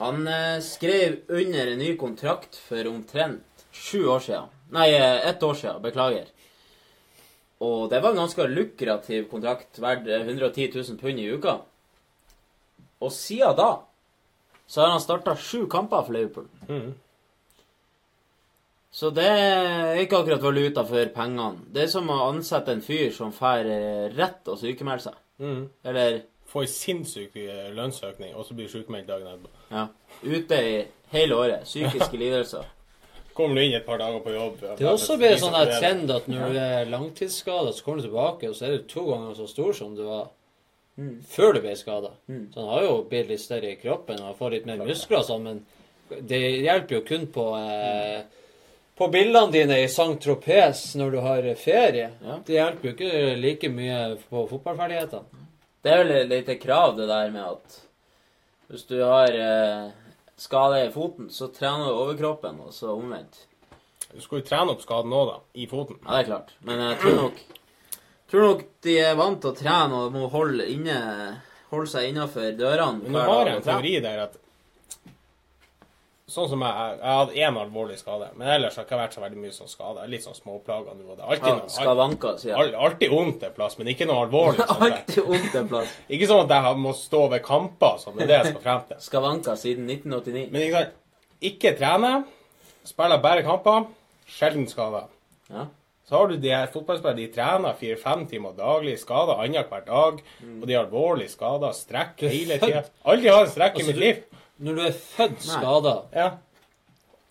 Han 0.00 0.24
eh, 0.26 0.58
skrev 0.64 1.18
under 1.28 1.74
en 1.74 1.78
ny 1.84 1.92
kontrakt 2.00 2.56
for 2.66 2.88
omtrent 2.88 3.66
sju 3.70 4.06
år 4.08 4.24
siden. 4.24 4.48
Nei, 4.72 4.88
eh, 4.96 5.28
ett 5.28 5.42
år 5.44 5.54
siden. 5.60 5.82
Beklager. 5.84 6.32
Og 7.62 7.86
det 7.92 8.00
var 8.02 8.10
en 8.14 8.22
ganske 8.24 8.46
lukrativ 8.50 9.28
kontrakt, 9.30 9.78
verdt 9.82 10.08
eh, 10.10 10.26
110 10.26 10.72
000 10.74 10.98
pund 11.00 11.22
i 11.22 11.28
uka. 11.30 11.56
Og 13.02 13.12
siden 13.14 13.56
da 13.58 13.70
så 14.66 14.80
har 14.84 14.94
han 14.94 15.02
starta 15.04 15.34
sju 15.36 15.66
kamper 15.70 16.04
for 16.06 16.16
Liverpool. 16.16 16.46
Mm. 16.68 16.92
Så 18.92 19.10
det 19.10 19.24
er 19.24 20.00
ikke 20.02 20.18
akkurat 20.20 20.42
valuta 20.44 20.84
for 20.84 21.08
pengene. 21.14 21.62
Det 21.72 21.86
er 21.86 21.92
som 21.92 22.10
å 22.12 22.18
ansette 22.30 22.74
en 22.74 22.84
fyr 22.84 23.10
som 23.16 23.32
får 23.32 23.68
eh, 23.72 24.04
rett 24.16 24.48
å 24.52 24.56
sykemelde 24.60 25.08
seg. 25.10 25.18
Mm. 25.42 25.64
Eller 25.88 26.20
Får 26.52 26.66
sinnssyk 26.68 27.36
eh, 27.40 27.70
lønnsøkning, 27.72 28.34
og 28.36 28.44
så 28.44 28.52
blir 28.52 28.68
sykemeldt 28.68 29.06
dagen 29.08 29.30
etterpå. 29.30 29.48
ja, 29.72 29.86
ute 30.28 30.58
i 30.60 30.74
hele 31.14 31.38
året. 31.40 31.62
Psykiske 31.64 32.18
lidelser. 32.22 32.66
Kommer 33.34 33.56
du 33.56 33.64
inn 33.64 33.74
et 33.78 33.86
par 33.86 33.98
dager 33.98 34.20
på 34.20 34.34
jobb 34.34 34.60
Det 34.60 34.84
er 34.84 34.90
også 34.92 35.16
blitt 35.20 35.40
sånn 35.40 35.54
der 35.56 35.70
trend 35.78 36.10
at 36.12 36.26
når 36.28 36.52
du 36.52 36.58
er 36.60 36.90
langtidsskada, 36.92 37.72
så 37.72 37.84
kommer 37.84 38.02
du 38.02 38.08
tilbake, 38.08 38.50
og 38.50 38.56
så 38.58 38.66
er 38.68 38.76
du 38.76 38.86
to 38.90 39.06
ganger 39.08 39.34
så 39.38 39.48
stor 39.48 39.72
som 39.78 39.96
du 39.96 40.04
var 40.04 40.30
Mm. 40.98 41.22
før 41.24 41.54
du 41.54 41.60
ble 41.64 41.72
skada. 41.72 42.10
Mm. 42.28 42.50
Så 42.52 42.60
han 42.60 42.68
har 42.68 42.82
jo 42.84 42.96
blitt 43.08 43.28
litt 43.30 43.40
større 43.40 43.70
i 43.72 43.78
kroppen 43.80 44.18
og 44.20 44.36
får 44.36 44.50
litt 44.52 44.66
mer 44.68 44.76
muskler 44.84 45.22
og 45.22 45.24
sånn, 45.24 45.46
men 45.46 45.62
det 46.28 46.40
hjelper 46.66 46.98
jo 46.98 47.00
kun 47.08 47.24
på 47.32 47.46
eh, 47.56 48.18
på 48.98 49.08
bildene 49.08 49.50
dine 49.54 49.78
i 49.80 49.88
Saint-Tropez 49.88 50.82
når 51.00 51.14
du 51.14 51.18
har 51.24 51.48
ferie. 51.56 52.10
Ja. 52.20 52.36
Det 52.44 52.58
hjelper 52.58 52.90
jo 52.90 52.92
ikke 52.92 53.22
like 53.40 53.70
mye 53.72 54.02
på 54.28 54.44
fotballferdighetene. 54.50 55.40
Det 55.82 55.94
er 55.94 56.02
vel 56.04 56.12
et 56.18 56.28
lite 56.28 56.58
krav, 56.60 56.92
det 56.98 57.08
der 57.08 57.32
med 57.32 57.42
at 57.42 57.80
hvis 58.68 58.84
du 58.92 58.98
har 59.00 59.32
eh, 59.32 59.88
skade 60.40 60.84
i 60.86 60.92
foten, 60.94 61.30
så 61.30 61.48
trener 61.54 61.90
du 61.90 62.02
overkroppen, 62.04 62.60
og 62.64 62.74
så 62.76 62.94
omvendt. 62.96 63.46
Du 64.12 64.20
skal 64.20 64.40
jo 64.40 64.46
trene 64.46 64.74
opp 64.74 64.82
skaden 64.84 65.12
òg, 65.16 65.30
da. 65.30 65.40
I 65.56 65.66
foten. 65.70 65.98
Ja, 66.04 66.18
det 66.18 66.22
er 66.24 66.30
klart. 66.30 66.54
Men 66.66 66.82
jeg 66.84 67.00
tror 67.00 67.20
nok 67.20 67.42
tror 68.32 68.46
nok 68.48 68.62
de 68.86 68.94
er 68.96 69.16
vant 69.18 69.42
til 69.42 69.52
å 69.52 69.56
trene 69.56 69.98
og 70.06 70.14
må 70.14 70.28
holde, 70.32 70.64
inne, 70.72 70.96
holde 71.72 71.90
seg 71.92 72.08
innafor 72.08 72.54
dørene. 72.56 73.02
Men 73.04 73.18
nå 73.18 73.24
har 73.28 73.50
jeg 73.50 73.58
en 73.60 73.66
teori 73.66 73.92
der 74.04 74.22
at 74.24 74.38
Sånn 76.32 76.46
som 76.48 76.62
jeg 76.64 76.72
Jeg 76.72 77.04
har 77.04 77.18
hatt 77.26 77.34
én 77.36 77.56
alvorlig 77.60 77.98
skade, 78.00 78.30
men 78.40 78.48
ellers 78.48 78.76
har 78.78 78.84
det 78.84 78.88
ikke 78.90 79.00
vært 79.02 79.14
så 79.16 79.20
veldig 79.20 79.40
mye 79.42 79.52
sånn 79.52 79.68
skade. 79.68 80.06
Litt 80.08 80.22
sånn 80.24 80.36
småplager 80.38 80.94
nå 80.96 81.10
og 81.12 81.18
da. 81.18 81.24
Alltid, 81.28 81.58
noe- 81.58 81.68
skavanker, 81.74 82.38
sier 82.40 82.52
jeg. 82.54 82.58
al- 82.74 82.86
alltid 82.86 83.10
vondt 83.12 83.42
en 83.48 83.52
plass, 83.58 83.76
men 83.78 83.86
ikke 83.92 84.06
noe 84.08 84.22
alvorlig. 84.26 84.64
sånn 84.70 84.80
der. 84.86 84.96
Alltid 85.02 85.24
vondt 85.28 85.54
en 85.60 85.68
plass. 85.68 85.92
Ikke 86.16 86.30
sånn 86.30 86.44
at 86.46 86.54
jeg 86.56 86.62
har- 86.68 86.80
må 86.86 86.94
stå 86.96 87.20
ved 87.34 87.42
kamper, 87.44 87.98
sånn. 88.00 88.16
Det 88.16 88.24
er 88.24 88.32
det 88.32 88.38
jeg 88.38 88.54
skal 88.54 88.62
frem 88.68 88.80
til. 88.88 88.96
Skavanker 89.10 89.60
siden 89.60 89.86
1989. 89.92 90.48
Men 90.54 90.62
ikke 90.62 90.80
sant, 90.80 90.98
ikke 91.52 91.76
trene, 91.78 92.14
spiller 92.88 93.18
bare 93.22 93.42
kamper, 93.46 93.86
sjelden 94.26 94.66
skader. 94.70 95.06
Ja. 95.50 95.66
Så 96.08 96.16
har 96.18 96.26
du 96.28 96.36
de 96.36 96.50
her 96.50 96.66
fotballspillerne, 96.66 97.16
de 97.16 97.28
trener 97.32 97.76
fire-fem 97.78 98.24
timer 98.28 98.52
daglig, 98.58 98.96
skader 99.00 99.38
annenhver 99.40 99.84
dag, 99.86 100.18
og 100.60 100.64
de 100.66 100.74
har 100.74 100.84
alvorlige 100.88 101.30
skader, 101.30 101.72
strekk 101.76 102.24
hele 102.26 102.58
tida. 102.60 102.82
Aldri 103.06 103.30
har 103.30 103.44
en 103.46 103.52
strekk 103.52 103.78
i 103.78 103.82
Altså, 103.82 103.86
mitt 103.86 103.96
du- 103.96 104.02
liv. 104.02 104.24
Når 104.62 104.78
du 104.78 104.82
er 104.86 104.92
født 104.94 105.42
skada 105.42 105.94
Ja. 106.14 106.28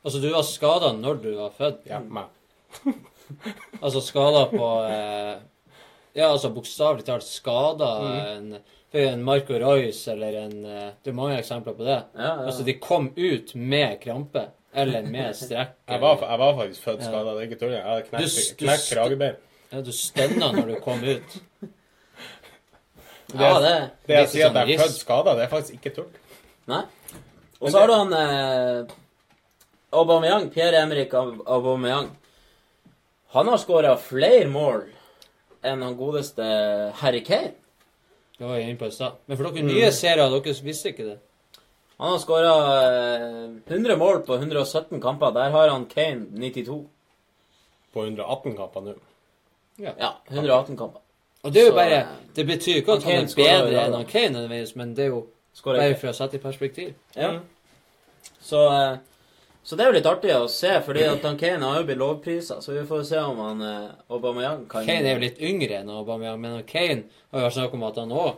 Altså, 0.04 0.20
du 0.20 0.30
var 0.34 0.44
skada 0.48 0.92
når 0.98 1.20
du 1.24 1.30
var 1.38 1.52
født. 1.58 1.86
Ja, 1.90 2.00
meg. 2.00 2.30
Altså 3.82 4.02
skada 4.04 4.46
på 4.52 4.70
eh, 4.92 5.38
Ja, 6.18 6.26
altså 6.34 6.50
bokstavelig 6.52 7.06
talt 7.08 7.24
skada 7.24 7.92
en, 8.36 8.58
en 8.92 9.22
Marco 9.24 9.56
Royce 9.62 10.12
eller 10.12 10.36
en 10.42 10.66
eh, 10.66 10.90
Det 11.04 11.14
er 11.14 11.16
mange 11.16 11.38
eksempler 11.40 11.78
på 11.78 11.86
det. 11.88 12.00
Ja, 12.18 12.26
ja. 12.26 12.34
Altså, 12.50 12.66
de 12.68 12.76
kom 12.84 13.08
ut 13.16 13.54
med 13.56 14.02
krampe 14.04 14.50
eller 14.74 15.08
med 15.08 15.32
strekk. 15.40 15.78
Jeg 15.88 16.02
var, 16.04 16.20
jeg 16.28 16.40
var 16.44 16.58
faktisk 16.60 16.84
født 16.90 17.06
Ja. 17.08 17.24
det 17.24 17.32
er 17.38 17.48
ikke 17.48 17.60
tull. 17.64 17.72
Jeg 17.78 17.88
hadde 17.88 18.10
knekt, 18.10 18.52
knekt 18.60 18.90
kragebein. 18.92 19.40
Ja, 19.72 19.82
du 19.88 19.92
stønna 19.96 20.52
når 20.58 20.74
du 20.74 20.80
kom 20.84 21.04
ut. 21.08 21.40
Ja, 23.32 23.54
det 23.64 23.76
Det 24.08 24.12
jeg 24.16 24.26
Litt 24.26 24.32
sier 24.34 24.50
at 24.50 24.58
jeg 24.68 24.76
er 24.76 24.82
født 24.84 24.98
skada, 25.00 25.38
det 25.40 25.46
er 25.46 25.52
faktisk 25.54 25.78
ikke 25.78 25.94
tull. 25.96 26.10
Nei. 26.68 26.82
Og 27.62 27.70
så 27.70 27.80
har 27.80 27.88
du 27.88 27.94
han 27.94 28.14
eh, 28.18 28.94
Aubameyang, 29.92 30.50
Pierre-Emerick 30.54 31.14
Aubameyang. 31.14 32.10
Han 33.36 33.48
har 33.48 33.60
skåra 33.62 33.96
flere 34.02 34.48
mål 34.52 34.88
enn 35.62 35.84
han 35.86 35.98
godeste 35.98 36.46
Harry 37.02 37.22
Kane. 37.24 37.54
Det 38.38 38.48
var 38.48 38.58
jeg 38.58 38.72
inne 38.72 38.80
på 38.80 38.90
i 38.90 38.96
stad. 38.96 39.20
Men 39.30 39.38
for 39.38 39.52
dere 39.52 39.68
nye 39.68 39.92
seere, 39.94 40.26
dere 40.34 40.56
visste 40.66 40.90
ikke 40.92 41.06
det. 41.12 41.20
Han 42.02 42.16
har 42.16 42.24
skåra 42.24 42.56
eh, 42.82 43.52
100 43.68 43.98
mål 44.02 44.24
på 44.26 44.40
117 44.40 45.02
kamper. 45.02 45.32
Der 45.38 45.54
har 45.54 45.70
han 45.70 45.86
Kane 45.86 46.26
92. 46.34 46.80
På 47.94 48.04
118 48.04 48.58
kamper 48.58 48.82
nå. 48.82 48.96
Ja, 49.78 50.16
118 50.30 50.78
kamper. 50.78 51.02
Og 51.44 51.54
det 51.54 51.62
er 51.62 51.66
jo 51.66 51.72
Så, 51.72 51.76
bare 51.76 52.00
eh, 52.00 52.08
Det 52.36 52.48
betyr 52.48 52.76
ikke 52.76 52.98
at 52.98 53.04
han 53.04 53.14
er 53.14 53.36
bedre 53.36 53.86
enn 53.86 53.94
han 53.94 54.06
Kane, 54.06 54.34
nødvendigvis, 54.34 54.76
men 54.76 54.96
det 54.96 55.06
er 55.06 55.14
jo 55.14 55.22
bare 55.64 55.96
for 56.00 56.10
å 56.10 56.16
sette 56.16 56.38
i 56.38 56.42
perspektiv. 56.42 56.94
Ja. 57.16 57.36
Så, 58.42 58.62
eh, 58.76 58.98
så 59.64 59.78
det 59.78 59.84
er 59.84 59.92
jo 59.92 59.98
litt 60.00 60.10
artig 60.10 60.34
å 60.36 60.48
se, 60.52 60.74
fordi 60.86 61.04
at 61.08 61.26
han 61.28 61.38
Kane 61.40 61.66
har 61.66 61.82
jo 61.82 61.88
blitt 61.90 62.02
lovprisa. 62.02 62.60
Så 62.62 62.76
vi 62.76 62.86
får 62.90 63.04
se 63.12 63.20
om 63.22 63.42
han 63.46 63.62
eh, 63.66 63.92
Aubameyang 64.12 64.66
kan 64.72 64.88
Kane 64.88 65.12
er 65.12 65.20
jo 65.20 65.26
litt 65.26 65.42
yngre 65.42 65.82
enn 65.82 65.92
Aubameyang, 65.94 66.42
men 66.42 66.64
Kane 66.70 67.06
har 67.32 67.44
jo 67.44 67.48
vært 67.48 67.60
snakk 67.60 67.78
om 67.78 67.88
at 67.90 68.02
han 68.02 68.16
òg 68.24 68.32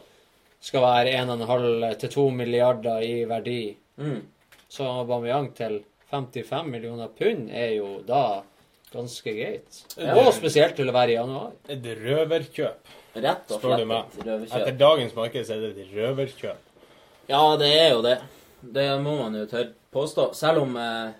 skal 0.63 0.85
være 0.85 1.17
1,5 1.19 1.97
til 1.99 2.13
2 2.17 2.27
milliarder 2.37 3.03
i 3.03 3.15
verdi. 3.27 3.61
Mm. 3.99 4.21
Så 4.71 4.87
Aubameyang 4.87 5.51
til 5.57 5.81
55 6.13 6.69
millioner 6.69 7.09
pund 7.17 7.49
er 7.49 7.75
jo 7.79 7.95
da 8.07 8.43
ganske 8.93 9.33
greit. 9.33 9.79
Ja. 9.97 10.13
Og 10.19 10.29
spesielt 10.35 10.77
til 10.77 10.91
å 10.91 10.95
være 10.95 11.15
i 11.15 11.17
januar. 11.17 11.55
Et 11.71 11.87
røverkjøp, 12.03 12.93
Rett 13.13 13.51
og 13.53 13.61
slett 13.61 13.81
et 13.81 14.27
røverkjøp. 14.27 14.53
Etter 14.59 14.77
dagens 14.77 15.15
marked 15.17 15.47
så 15.47 15.55
er 15.55 15.65
det 15.65 15.73
et 15.73 15.97
røverkjøp. 15.97 16.71
Ja, 17.29 17.41
det 17.57 17.69
er 17.73 17.89
jo 17.93 18.01
det. 18.05 18.17
Det 18.63 18.87
må 19.03 19.17
man 19.19 19.35
jo 19.35 19.45
tørre 19.49 19.73
påstå. 19.91 20.29
Selv 20.33 20.63
om 20.63 20.77
eh, 20.77 21.11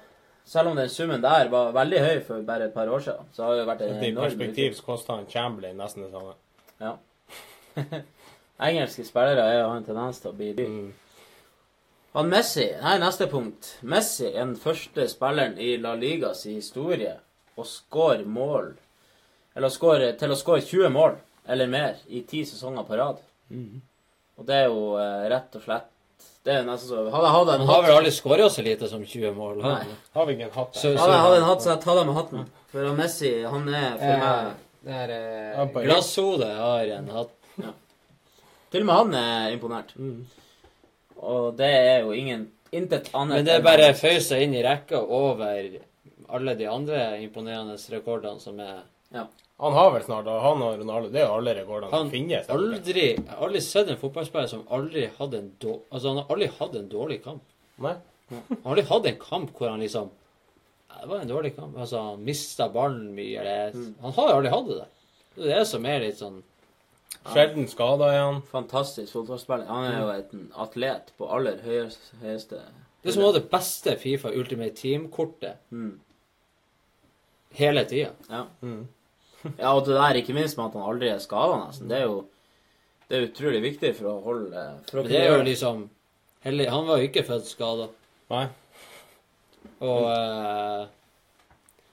Selv 0.45 0.69
om 0.69 0.75
den 0.75 0.89
summen 0.89 1.22
der 1.23 1.47
var 1.47 1.72
veldig 1.72 1.99
høy 2.03 2.17
for 2.27 2.41
bare 2.43 2.65
et 2.67 2.73
par 2.73 2.89
år 2.91 2.99
siden, 2.99 3.30
så 3.31 3.45
har 3.45 3.53
det 3.53 3.61
jo 3.61 3.67
vært 3.69 3.81
en 3.85 3.93
enorm 3.93 4.25
I 4.25 4.27
perspektiv 4.27 4.73
så 4.75 4.83
koster 4.83 5.13
han 5.13 5.30
Chamberlain 5.31 5.77
nesten 5.80 6.03
det 6.03 6.09
samme. 6.11 6.33
Ja. 6.83 6.97
Engelske 8.67 9.05
spillere 9.07 9.45
er 9.47 9.61
jo 9.61 9.69
en 9.72 9.85
tendens 9.88 10.19
til 10.19 10.33
å 10.33 10.35
bli 10.35 10.49
dyr. 10.57 10.73
Han 12.13 12.27
Messi 12.30 12.65
Nei, 12.81 12.97
neste 13.01 13.30
punkt. 13.31 13.77
Messi 13.88 14.27
er 14.33 14.41
den 14.41 14.57
første 14.59 15.07
spilleren 15.09 15.55
i 15.57 15.77
La 15.81 15.95
Ligas 15.95 16.43
historie 16.43 17.15
å 17.55 17.63
score 17.63 18.25
mål 18.25 18.73
Eller 19.55 19.72
score, 19.72 20.11
til 20.19 20.33
å 20.33 20.38
skåre 20.38 20.65
20 20.65 20.91
mål 20.91 21.15
eller 21.47 21.67
mer 21.67 21.97
i 22.07 22.22
ti 22.27 22.43
sesonger 22.47 22.85
på 22.88 22.97
rad. 22.97 23.17
Og 24.39 24.45
det 24.47 24.55
er 24.55 24.69
jo 24.72 24.95
eh, 24.97 25.25
rett 25.30 25.57
og 25.59 25.65
slett 25.65 25.89
Det 26.43 26.51
er 26.57 26.65
nesten 26.67 26.89
så 26.89 27.03
Hadde 27.07 27.23
jeg 27.30 27.33
hatt 27.38 27.49
en 27.53 27.61
Han 27.63 27.69
har 27.69 27.83
vel 27.85 27.93
aldri 27.97 28.11
skåra 28.11 28.49
så 28.51 28.63
lite 28.65 28.89
som 28.91 29.03
20 29.05 29.31
mål. 29.38 29.61
Nei. 29.63 29.85
Har 30.13 30.25
vi 30.27 30.33
ikke 30.35 30.49
en 30.49 30.57
hatt 30.57 30.75
Så- 30.75 30.91
der? 30.91 30.97
Hadde 30.99 31.13
jeg 31.13 31.23
hatt 31.23 31.38
en 31.38 31.47
hatt, 31.49 31.61
så 31.63 31.69
jeg 31.72 31.81
tar 31.85 31.97
av 32.01 32.05
med 32.09 32.15
hatten. 32.15 32.45
For 32.72 32.85
han 32.85 32.97
Messi, 32.97 33.31
han 33.43 33.69
er 33.69 33.97
for 33.97 34.03
Eh, 34.03 34.19
meg 34.19 34.53
det 34.83 34.93
er 34.93 35.09
eh, 35.13 35.57
Ja, 35.57 35.65
Glasshode 35.85 36.49
har 36.57 36.91
en 36.97 37.07
hatt. 37.07 37.30
Til 38.73 38.81
og 38.81 38.85
med 38.85 38.95
han 38.95 39.13
er 39.15 39.51
imponert. 39.55 39.93
Og 41.22 41.55
det 41.55 41.69
er 41.72 41.99
jo 42.01 42.11
ingen 42.11 42.51
intet 42.73 43.09
annet 43.13 43.35
Men 43.38 43.45
det 43.45 43.53
er 43.53 43.61
bare 43.61 43.93
føyer 43.93 44.19
seg 44.19 44.41
inn 44.41 44.55
i 44.55 44.63
rekka 44.65 44.97
over 44.99 45.80
alle 46.33 46.55
de 46.57 46.65
andre 46.67 47.22
imponerende 47.22 47.77
rekordene 47.93 48.41
som 48.41 48.59
er 48.59 48.81
Han 49.59 49.73
har 49.73 49.91
vel 49.93 50.03
snart 50.03 50.25
Han 50.25 50.61
og 50.65 50.80
Ronaldo 50.80 51.09
Det 51.14 51.22
er 51.22 51.27
jo 51.27 51.33
alle 51.38 51.53
rekordene 51.56 51.91
Han 51.91 52.07
som 52.07 52.11
finnes. 52.11 52.48
aldri 52.49 53.03
Jeg 53.15 53.27
har 53.30 53.43
aldri 53.48 53.61
sett 53.61 53.90
en 53.93 53.98
fotballspiller 54.01 54.48
som 54.49 54.64
aldri 54.73 55.06
hadde 55.19 55.38
en 55.38 55.51
dårlig 55.61 55.82
Altså, 55.91 56.07
han 56.07 56.17
har 56.17 56.32
aldri 56.35 56.48
hatt 56.59 56.75
en 56.75 56.90
dårlig 56.90 57.19
kamp. 57.23 57.43
Nei. 57.80 57.93
Han 58.30 58.57
har 58.64 58.72
aldri 58.73 58.83
hatt 58.90 59.06
en 59.11 59.19
kamp 59.22 59.51
hvor 59.57 59.69
han 59.69 59.80
liksom 59.80 60.09
Det 61.01 61.09
var 61.09 61.19
en 61.22 61.27
dårlig 61.30 61.56
kamp. 61.56 61.77
Altså, 61.77 62.01
han 62.01 62.23
mista 62.25 62.67
ballen 62.69 63.14
mye, 63.15 63.40
eller 63.40 63.72
Mm. 63.77 63.93
Han 64.01 64.11
har 64.14 64.30
jo 64.30 64.35
aldri 64.40 64.51
hatt 64.51 64.67
det 64.67 64.77
der. 64.77 64.90
Det 65.35 65.43
er 65.51 65.59
det 65.59 65.67
som 65.67 65.85
er 65.85 65.99
litt 65.99 66.17
sånn 66.17 66.41
Sjelden 67.33 67.67
skada 67.69 68.07
er 68.11 68.19
han. 68.19 68.41
Fantastisk 68.51 69.14
fotballspiller. 69.14 69.65
Han 69.67 69.85
er 69.85 69.99
jo 70.01 70.09
en 70.40 70.51
atlet 70.59 71.11
på 71.17 71.30
aller 71.32 71.57
høyeste, 71.64 72.17
høyeste 72.22 72.57
Det 73.03 73.09
er 73.09 73.11
som 73.15 73.23
var 73.23 73.33
det 73.38 73.49
beste 73.51 73.95
Fifa 74.01 74.30
Ultimate 74.33 74.75
Team-kortet 74.75 75.56
Mm. 75.72 75.99
hele 77.53 77.85
tida. 77.85 78.09
Ja. 78.30 78.45
ja, 79.61 79.73
og 79.73 79.83
det 79.88 79.97
der 79.97 80.19
ikke 80.22 80.35
minst 80.38 80.57
med 80.57 80.69
at 80.69 80.77
han 80.80 80.88
aldri 80.93 81.11
er 81.13 81.22
skada, 81.23 81.59
nesten. 81.65 81.89
Det 81.91 81.99
er 81.99 82.07
jo 82.07 82.22
det 83.09 83.17
er 83.17 83.27
utrolig 83.27 83.59
viktig 83.61 83.91
for 83.97 84.09
å 84.09 84.19
holde 84.23 84.61
for 84.88 84.99
å 84.99 85.03
Men 85.03 85.11
det 85.11 85.19
er 85.19 85.27
jo 85.30 85.45
liksom 85.45 85.81
heldig. 86.45 86.67
Han 86.73 86.88
var 86.88 87.01
jo 87.01 87.09
ikke 87.09 87.25
født 87.27 87.49
skada. 87.49 87.88
Nei. 88.31 88.45
Og 89.83 90.07
eh, 90.09 90.85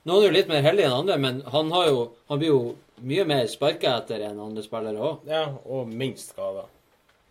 Noen 0.09 0.23
er 0.23 0.25
jo 0.25 0.33
litt 0.33 0.49
mer 0.49 0.63
heldige 0.65 0.87
enn 0.89 0.95
andre, 1.03 1.17
men 1.21 1.41
han 1.53 1.69
har 1.75 1.89
jo 1.91 1.99
Han 2.31 2.39
blir 2.41 2.49
jo 2.49 2.61
mye 3.05 3.25
mer 3.29 3.45
sparka 3.51 3.95
etter 3.99 4.23
enn 4.25 4.39
andre 4.41 4.63
spillere 4.65 5.01
òg. 5.01 5.27
Ja, 5.29 5.43
og 5.65 5.89
minst 5.89 6.33
skada. 6.33 6.67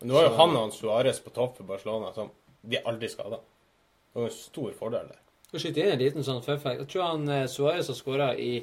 Nå 0.07 0.17
er 0.17 0.29
jo 0.29 0.37
han 0.39 0.55
og 0.57 0.73
Suárez 0.75 1.19
på 1.23 1.33
topp 1.35 1.59
for 1.59 1.67
Barcelona. 1.67 2.13
Som, 2.15 2.31
de 2.63 2.79
er 2.79 2.87
aldri 2.89 3.09
skada. 3.11 3.39
Det 4.11 4.21
er 4.21 4.27
en 4.27 4.35
stor 4.35 4.71
fordel 4.77 5.11
der. 5.11 5.19
Skal 5.47 5.65
skyte 5.65 5.83
inn 5.83 5.93
en 5.93 6.01
liten 6.01 6.27
sånn 6.27 6.43
fun. 6.45 6.59
Jeg 6.63 6.87
tror 6.91 7.07
han 7.09 7.27
eh, 7.27 7.47
Suárez 7.51 7.91
har 7.91 7.97
skåra 7.97 8.31
i 8.39 8.53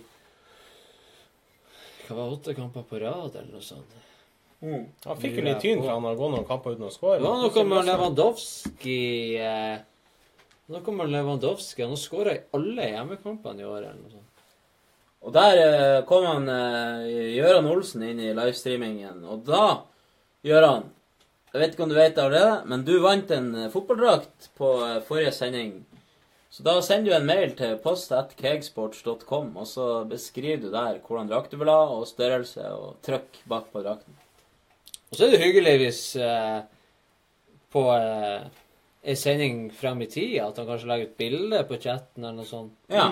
Hva 2.08 2.16
var 2.16 2.30
det, 2.30 2.38
åtte 2.38 2.54
kamper 2.56 2.86
på 2.88 3.00
rad, 3.02 3.34
eller 3.36 3.52
noe 3.52 3.64
sånt. 3.64 3.98
Han 4.60 5.18
fikk 5.20 5.36
jo 5.38 5.44
litt 5.46 5.60
tyn 5.62 5.82
for 5.84 5.92
han 5.92 6.06
har 6.08 6.16
gått 6.18 6.32
noen 6.34 6.46
kamper 6.48 6.74
uten 6.74 6.88
å 6.88 6.90
skåre. 6.90 7.20
Det 7.20 7.28
var 7.28 7.44
noe 7.44 7.64
med 7.68 7.84
Lewandowski 7.86 9.02
eh, 9.38 9.76
Noe 10.72 10.94
med 10.96 11.12
Lewandowski. 11.12 11.84
Han 11.84 11.94
har 11.94 12.00
skåra 12.00 12.34
i 12.34 12.40
alle 12.56 12.88
hjemmekampene 12.90 13.62
i 13.62 13.68
år, 13.68 13.84
eller 13.84 14.00
noe 14.00 14.16
sånt. 14.16 14.24
Og 15.22 15.34
der 15.34 15.60
eh, 15.62 16.00
kom 16.08 16.26
han 16.26 16.50
eh, 16.50 17.06
Gøran 17.36 17.70
Olsen 17.70 18.02
inn 18.06 18.20
i 18.22 18.34
livestreamingen, 18.34 19.22
og 19.26 19.44
da, 19.46 19.82
Gøran 20.46 20.88
Jeg 21.52 21.62
vet 21.62 21.72
ikke 21.72 21.86
om 21.86 21.92
du 21.92 21.96
vet 21.96 22.14
det 22.14 22.22
allerede, 22.22 22.58
men 22.68 22.82
du 22.86 22.98
vant 23.02 23.30
en 23.34 23.48
eh, 23.54 23.70
fotballdrakt 23.72 24.50
på 24.58 24.72
eh, 24.84 24.98
forrige 25.06 25.32
sending. 25.38 25.72
Så 26.58 26.64
da 26.66 26.72
sender 26.82 27.12
du 27.12 27.14
en 27.14 27.26
mail 27.28 27.52
til 27.54 27.76
post.cakesports.com, 27.78 29.52
og 29.62 29.66
så 29.70 29.84
beskriver 30.10 30.64
du 30.64 30.72
der 30.72 30.96
hvordan 31.04 31.28
drakt 31.30 31.52
du 31.54 31.60
vil 31.60 31.70
ha, 31.70 31.84
og 31.94 32.08
størrelse, 32.10 32.64
og 32.74 32.96
trykk 33.06 33.38
bak 33.46 33.68
på 33.70 33.82
drakten. 33.84 34.16
Og 35.12 35.14
så 35.14 35.28
er 35.28 35.36
det 35.36 35.38
hyggelig 35.44 35.74
hvis 35.84 36.00
eh, 36.18 36.56
på 37.70 37.84
eh, 37.94 38.48
ei 39.06 39.14
sending 39.14 39.68
frem 39.70 40.02
i 40.02 40.08
tid 40.10 40.34
at 40.42 40.58
han 40.58 40.66
kanskje 40.66 40.90
legger 40.90 41.12
ut 41.12 41.22
bilde 41.22 41.62
på 41.70 41.78
chatten 41.86 42.26
eller 42.26 42.40
noe 42.40 42.50
sånt. 42.50 42.74
Ja. 42.90 43.06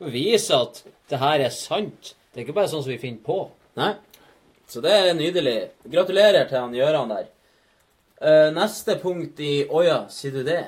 Og 0.00 0.10
viser 0.16 0.64
at 0.64 0.80
det 1.12 1.20
her 1.20 1.44
er 1.50 1.52
sant. 1.52 2.14
Det 2.32 2.40
er 2.40 2.46
ikke 2.46 2.56
bare 2.62 2.72
sånn 2.72 2.86
som 2.86 2.94
vi 2.94 2.98
finner 3.04 3.20
på. 3.28 3.42
Nei. 3.76 3.92
Så 4.72 4.80
det 4.80 4.96
er 4.96 5.12
nydelig. 5.20 5.58
Gratulerer 5.84 6.48
til 6.48 6.62
han 6.62 6.80
Gjøran 6.80 7.12
der. 7.12 7.28
Uh, 8.16 8.48
neste 8.56 8.96
punkt 9.04 9.44
i 9.44 9.66
Åja, 9.68 10.06
sier 10.08 10.40
du 10.40 10.40
det? 10.48 10.64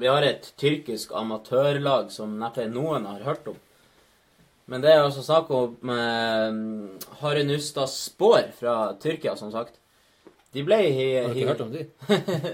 Vi 0.00 0.08
har 0.08 0.24
et 0.24 0.46
tyrkisk 0.56 1.10
amatørlag 1.12 2.08
som 2.14 2.38
neppe 2.40 2.64
noen 2.72 3.04
har 3.04 3.20
hørt 3.26 3.50
om. 3.52 3.58
Men 4.70 4.80
det 4.80 4.94
er 4.94 5.02
altså 5.02 5.20
snakk 5.26 5.50
om 5.52 5.90
eh, 5.92 7.16
Harenusta 7.20 7.84
Spår 7.90 8.52
fra 8.56 8.76
Tyrkia, 9.02 9.34
som 9.36 9.50
sagt. 9.52 9.76
De 10.54 10.64
ble 10.64 10.78
hi, 10.86 11.08
Har 11.18 11.28
du 11.28 11.36
ikke 11.36 11.50
hørt 11.50 11.64
om 11.66 11.74
de? 11.74 11.84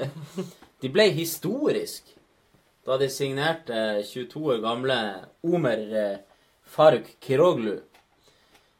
de 0.82 0.90
ble 0.92 1.06
historisk 1.14 2.10
da 2.86 2.98
de 2.98 3.08
signerte 3.10 3.84
22 4.08 4.42
år 4.56 4.64
gamle 4.64 4.98
Omer 5.46 5.86
eh, 6.02 6.18
Faruk 6.66 7.12
Kiroglu. 7.22 7.76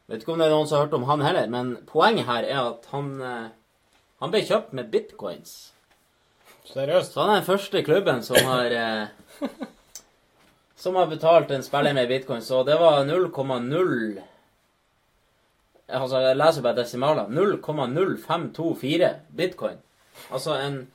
Vet 0.07 0.21
ikke 0.21 0.35
om 0.35 0.43
det 0.43 0.49
er 0.49 0.55
noen 0.57 0.67
som 0.67 0.79
har 0.79 0.87
hørt 0.87 0.99
om 0.99 1.07
han 1.07 1.23
heller, 1.23 1.47
men 1.51 1.73
poenget 1.87 2.27
her 2.27 2.43
er 2.47 2.61
at 2.65 2.91
han, 2.91 3.15
eh, 3.23 3.49
han 4.23 4.35
ble 4.35 4.43
kjøpt 4.43 4.75
med 4.75 4.91
bitcoins. 4.91 5.57
Seriøst? 6.67 7.13
Så 7.13 7.21
han 7.23 7.29
er 7.31 7.39
den 7.41 7.47
første 7.47 7.81
klubben 7.87 8.23
som 8.25 8.37
har 8.47 8.73
eh, 8.75 9.49
Som 10.77 10.95
har 10.99 11.07
betalt 11.09 11.51
en 11.51 11.63
spiller 11.65 11.93
med 11.97 12.07
bitcoin. 12.11 12.41
Så 12.45 12.63
det 12.67 12.75
var 12.79 13.03
0,0 13.07 14.21
Altså, 15.87 16.19
jeg 16.19 16.35
leser 16.35 16.61
bare 16.65 16.75
desimaler. 16.81 17.29
0,0524 17.31 19.13
bitcoin. 19.35 19.77
Altså 20.31 20.57
en 20.59 20.87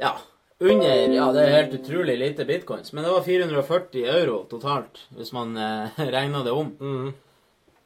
Ja. 0.00 0.12
Under 0.60 1.08
Ja, 1.14 1.30
det 1.32 1.42
er 1.46 1.54
helt 1.62 1.74
utrolig 1.80 2.18
lite 2.18 2.44
bitcoins. 2.44 2.92
Men 2.92 3.04
det 3.04 3.12
var 3.12 3.22
440 3.24 4.04
euro 4.04 4.42
totalt, 4.50 5.06
hvis 5.16 5.32
man 5.32 5.56
eh, 5.56 5.88
regner 6.12 6.44
det 6.44 6.52
om. 6.52 7.14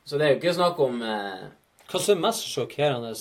Så 0.05 0.19
det 0.19 0.27
er 0.27 0.35
jo 0.35 0.41
ikke 0.43 0.55
snakk 0.59 0.81
om 0.83 0.99
eh, 1.03 1.45
Hva 1.89 2.01
som 2.01 2.17
er 2.19 2.27
mest 2.27 2.49
sjokkerende 2.51 3.15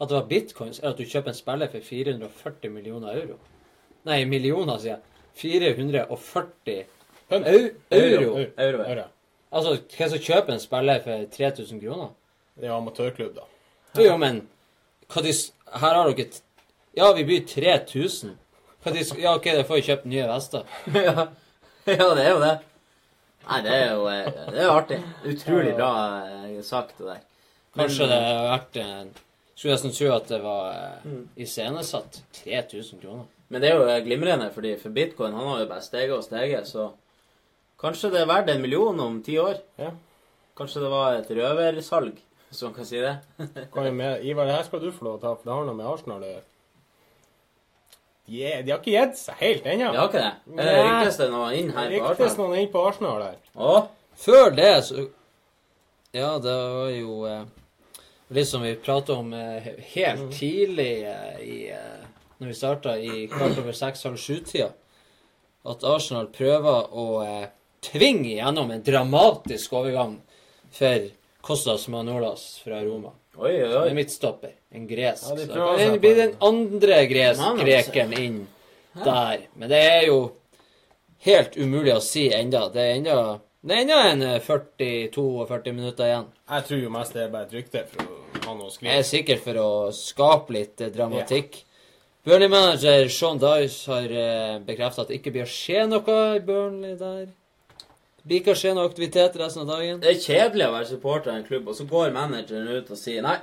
at 0.00 0.08
det 0.10 0.16
var 0.16 0.28
bitcoins, 0.28 0.80
er 0.82 0.90
at 0.90 0.98
du 0.98 1.04
kjøper 1.06 1.30
en 1.32 1.38
spiller 1.38 1.70
for 1.70 1.80
440 1.80 2.70
millioner 2.74 3.14
euro. 3.20 3.36
Nei, 4.04 4.24
millioner, 4.28 4.78
sier 4.82 4.96
jeg. 4.96 5.02
440 5.40 6.84
Pund. 7.30 7.46
euro. 7.46 7.70
Euro. 7.90 8.36
euro. 8.58 8.82
Euro. 8.84 9.04
Altså, 9.54 9.76
hvem 9.96 10.10
som 10.10 10.18
kjøper 10.18 10.52
en 10.52 10.60
spiller 10.62 11.02
for 11.04 11.26
3000 11.36 11.80
kroner? 11.80 12.08
Det 12.58 12.68
er 12.68 12.74
amatørklubb, 12.76 13.34
da. 13.36 13.46
Jo, 13.96 14.08
jo, 14.10 14.16
men 14.18 14.42
hva 15.10 15.22
de, 15.22 15.32
Her 15.74 15.94
har 15.94 16.10
dere 16.10 16.26
Ja, 16.96 17.12
vi 17.14 17.24
byr 17.26 17.46
3000. 17.48 18.36
Hva 18.84 18.92
de, 18.94 19.04
ja, 19.22 19.34
OK, 19.34 19.44
da 19.56 19.64
får 19.66 19.80
vi 19.80 19.86
kjøpt 19.88 20.06
nye 20.10 20.26
vester. 20.30 20.66
ja. 20.94 21.26
ja, 21.86 22.08
det 22.14 22.24
er 22.24 22.30
jo 22.30 22.40
det. 22.42 22.54
Nei, 23.44 23.60
det 23.64 23.72
er 23.76 23.90
jo 23.92 24.04
eh, 24.08 24.28
det 24.50 24.58
er 24.60 24.64
jo 24.68 24.74
artig. 24.74 24.98
Utrolig 25.28 25.74
bra 25.76 25.90
eh, 26.26 26.60
sagt, 26.64 26.98
det 26.98 27.06
der. 27.06 27.22
Men- 27.74 27.82
Kanskje 27.84 28.06
det 28.10 28.20
har 28.22 28.44
vært 28.52 28.78
en 28.84 29.14
Skulle 29.54 29.76
nesten 29.76 29.92
tro 29.94 30.08
at 30.16 30.28
det 30.28 30.40
var 30.42 30.72
eh, 30.74 31.04
Mm. 31.06 31.28
iscenesatt. 31.36 32.22
3000 32.42 33.00
kroner. 33.00 33.24
Men 33.48 33.60
det 33.62 33.70
er 33.70 33.76
jo 33.78 33.86
eh, 33.88 34.00
glimrende, 34.04 34.50
fordi 34.54 34.76
for 34.80 34.90
bitcoin 34.90 35.32
han 35.36 35.46
har 35.46 35.60
jo 35.62 35.66
bare 35.70 35.82
steget 35.84 36.12
og 36.16 36.24
steget, 36.24 36.66
så 36.66 36.88
kanskje 37.80 38.10
det 38.10 38.20
er 38.24 38.26
verdt 38.30 38.50
en 38.50 38.62
million 38.62 39.00
om 39.00 39.20
ti 39.22 39.36
år. 39.38 39.60
Ja. 39.78 39.90
Kanskje 40.56 40.80
det 40.82 40.90
var 40.90 41.14
et 41.20 41.30
røversalg, 41.30 42.18
hvis 42.48 42.62
man 42.62 42.74
kan 42.74 42.84
si 42.88 42.98
det. 43.02 43.14
Med? 43.92 44.24
Ivar, 44.24 44.44
det 44.46 44.54
her 44.56 44.62
skal 44.66 44.80
du 44.82 44.90
få 44.92 45.04
lov 45.04 45.20
til 45.20 45.28
å 45.28 45.30
ta, 45.30 45.34
for 45.38 45.44
det 45.50 45.54
har 45.58 45.64
noe 45.68 45.74
med 45.78 45.86
Arsenal 45.86 46.22
å 46.22 46.28
gjøre. 46.32 46.44
De, 48.26 48.38
er, 48.42 48.62
de 48.64 48.70
har 48.72 48.78
ikke 48.80 48.94
gitt 48.94 49.18
seg 49.20 49.34
helt 49.42 49.66
ennå. 49.68 49.90
De 49.92 49.98
har 50.00 50.08
ikke 50.08 50.22
det? 50.22 50.54
Er 50.56 50.68
det 50.70 50.84
ryktes 50.86 51.18
det 51.20 51.26
noe 51.34 51.48
inn 51.58 51.66
her 51.74 51.90
på 51.90 51.98
Arsenal? 51.98 52.14
Ryktes 52.14 52.38
noen 52.40 52.54
inn 52.62 52.70
på 52.72 52.84
Arsenal 52.88 53.22
her. 53.26 53.36
Å? 53.54 53.74
Før 54.24 54.54
det, 54.56 54.70
så 54.86 55.04
Ja, 56.14 56.30
det 56.40 56.54
var 56.54 56.88
jo 56.94 57.18
eh, 57.28 57.42
litt 58.28 58.48
som 58.48 58.62
vi 58.62 58.74
pratet 58.74 59.16
om 59.16 59.32
eh, 59.32 59.68
helt 59.94 60.32
tidlig 60.38 61.02
eh, 61.08 61.40
i 61.40 61.58
eh, 61.70 62.06
Når 62.38 62.50
vi 62.50 62.54
starta 62.54 62.98
i 62.98 63.26
kvart 63.30 63.58
over 63.58 63.72
seks-halv 63.72 64.16
sju-tida, 64.18 64.72
at 65.64 65.84
Arsenal 65.86 66.26
prøver 66.34 66.90
å 66.92 67.06
tvinge 67.84 68.34
gjennom 68.34 68.72
en 68.74 68.82
dramatisk 68.84 69.72
overgang 69.78 70.16
for 70.74 71.06
Kostas 71.46 71.86
Manolas 71.88 72.58
fra 72.64 72.82
Roma. 72.82 73.14
Oi, 73.36 73.52
oi, 73.62 73.70
oi. 73.70 73.88
er 73.88 73.96
midtstopper. 73.96 74.52
En 74.74 74.86
gresk. 74.90 75.30
Ja, 75.30 75.36
de 75.38 75.46
det 75.94 76.00
blir 76.02 76.18
den 76.18 76.34
andre 76.40 77.00
Manolas. 77.06 77.62
greskreken 77.62 78.12
inn 78.18 78.40
der. 78.98 79.46
Men 79.54 79.70
det 79.70 79.80
er 79.80 80.06
jo 80.08 80.18
helt 81.24 81.56
umulig 81.56 81.94
å 81.94 82.02
si 82.04 82.26
enda. 82.34 82.66
Det 82.74 82.82
er 82.82 82.98
enda, 82.98 83.18
det 83.64 83.76
er 83.76 83.84
ennå 83.84 83.98
en 84.10 84.22
eh, 84.22 84.40
40-42 84.44 85.72
minutter 85.72 86.08
igjen. 86.08 86.26
Jeg 86.50 86.66
tror 86.68 86.82
jo 86.82 86.90
mest 86.92 87.14
det 87.16 87.22
er 87.24 87.30
bare 87.32 87.48
et 87.48 87.54
rykte 87.56 87.84
for 87.92 88.04
å 88.04 88.42
ha 88.44 88.56
noe 88.58 88.68
å 88.68 88.74
Jeg 88.84 88.98
er 88.98 89.06
sikkert 89.08 89.44
for 89.46 89.60
å 89.62 89.70
skape 89.96 90.52
litt 90.56 90.76
dramatikk. 90.76 90.96
dramatikk. 90.98 91.62
Burnley-manager 92.24 93.08
Sean 93.12 93.40
Dice 93.40 93.90
har 93.92 94.12
uh, 94.12 94.60
bekrefta 94.64 95.02
at 95.04 95.10
det 95.12 95.18
ikke 95.18 95.32
blir 95.34 95.44
å 95.44 95.50
skje 95.52 95.82
noe 95.90 96.20
i 96.38 96.44
Burnley 96.44 96.94
der. 97.00 97.26
Det 97.28 98.28
blir 98.30 98.40
ikke 98.40 98.54
å 98.54 98.60
skje 98.60 98.72
noe 98.76 98.88
aktivitet 98.88 99.36
resten 99.36 99.64
av 99.66 99.74
dagen. 99.74 99.98
Det 100.00 100.08
er 100.12 100.22
kjedelig 100.22 100.68
å 100.70 100.76
være 100.78 100.88
supporter 100.88 101.34
av 101.34 101.40
en 101.42 101.44
klubb, 101.44 101.68
og 101.68 101.76
så 101.76 101.84
går 101.88 102.14
manageren 102.14 102.70
ut 102.72 102.88
og 102.88 103.00
sier 103.00 103.24
nei, 103.24 103.36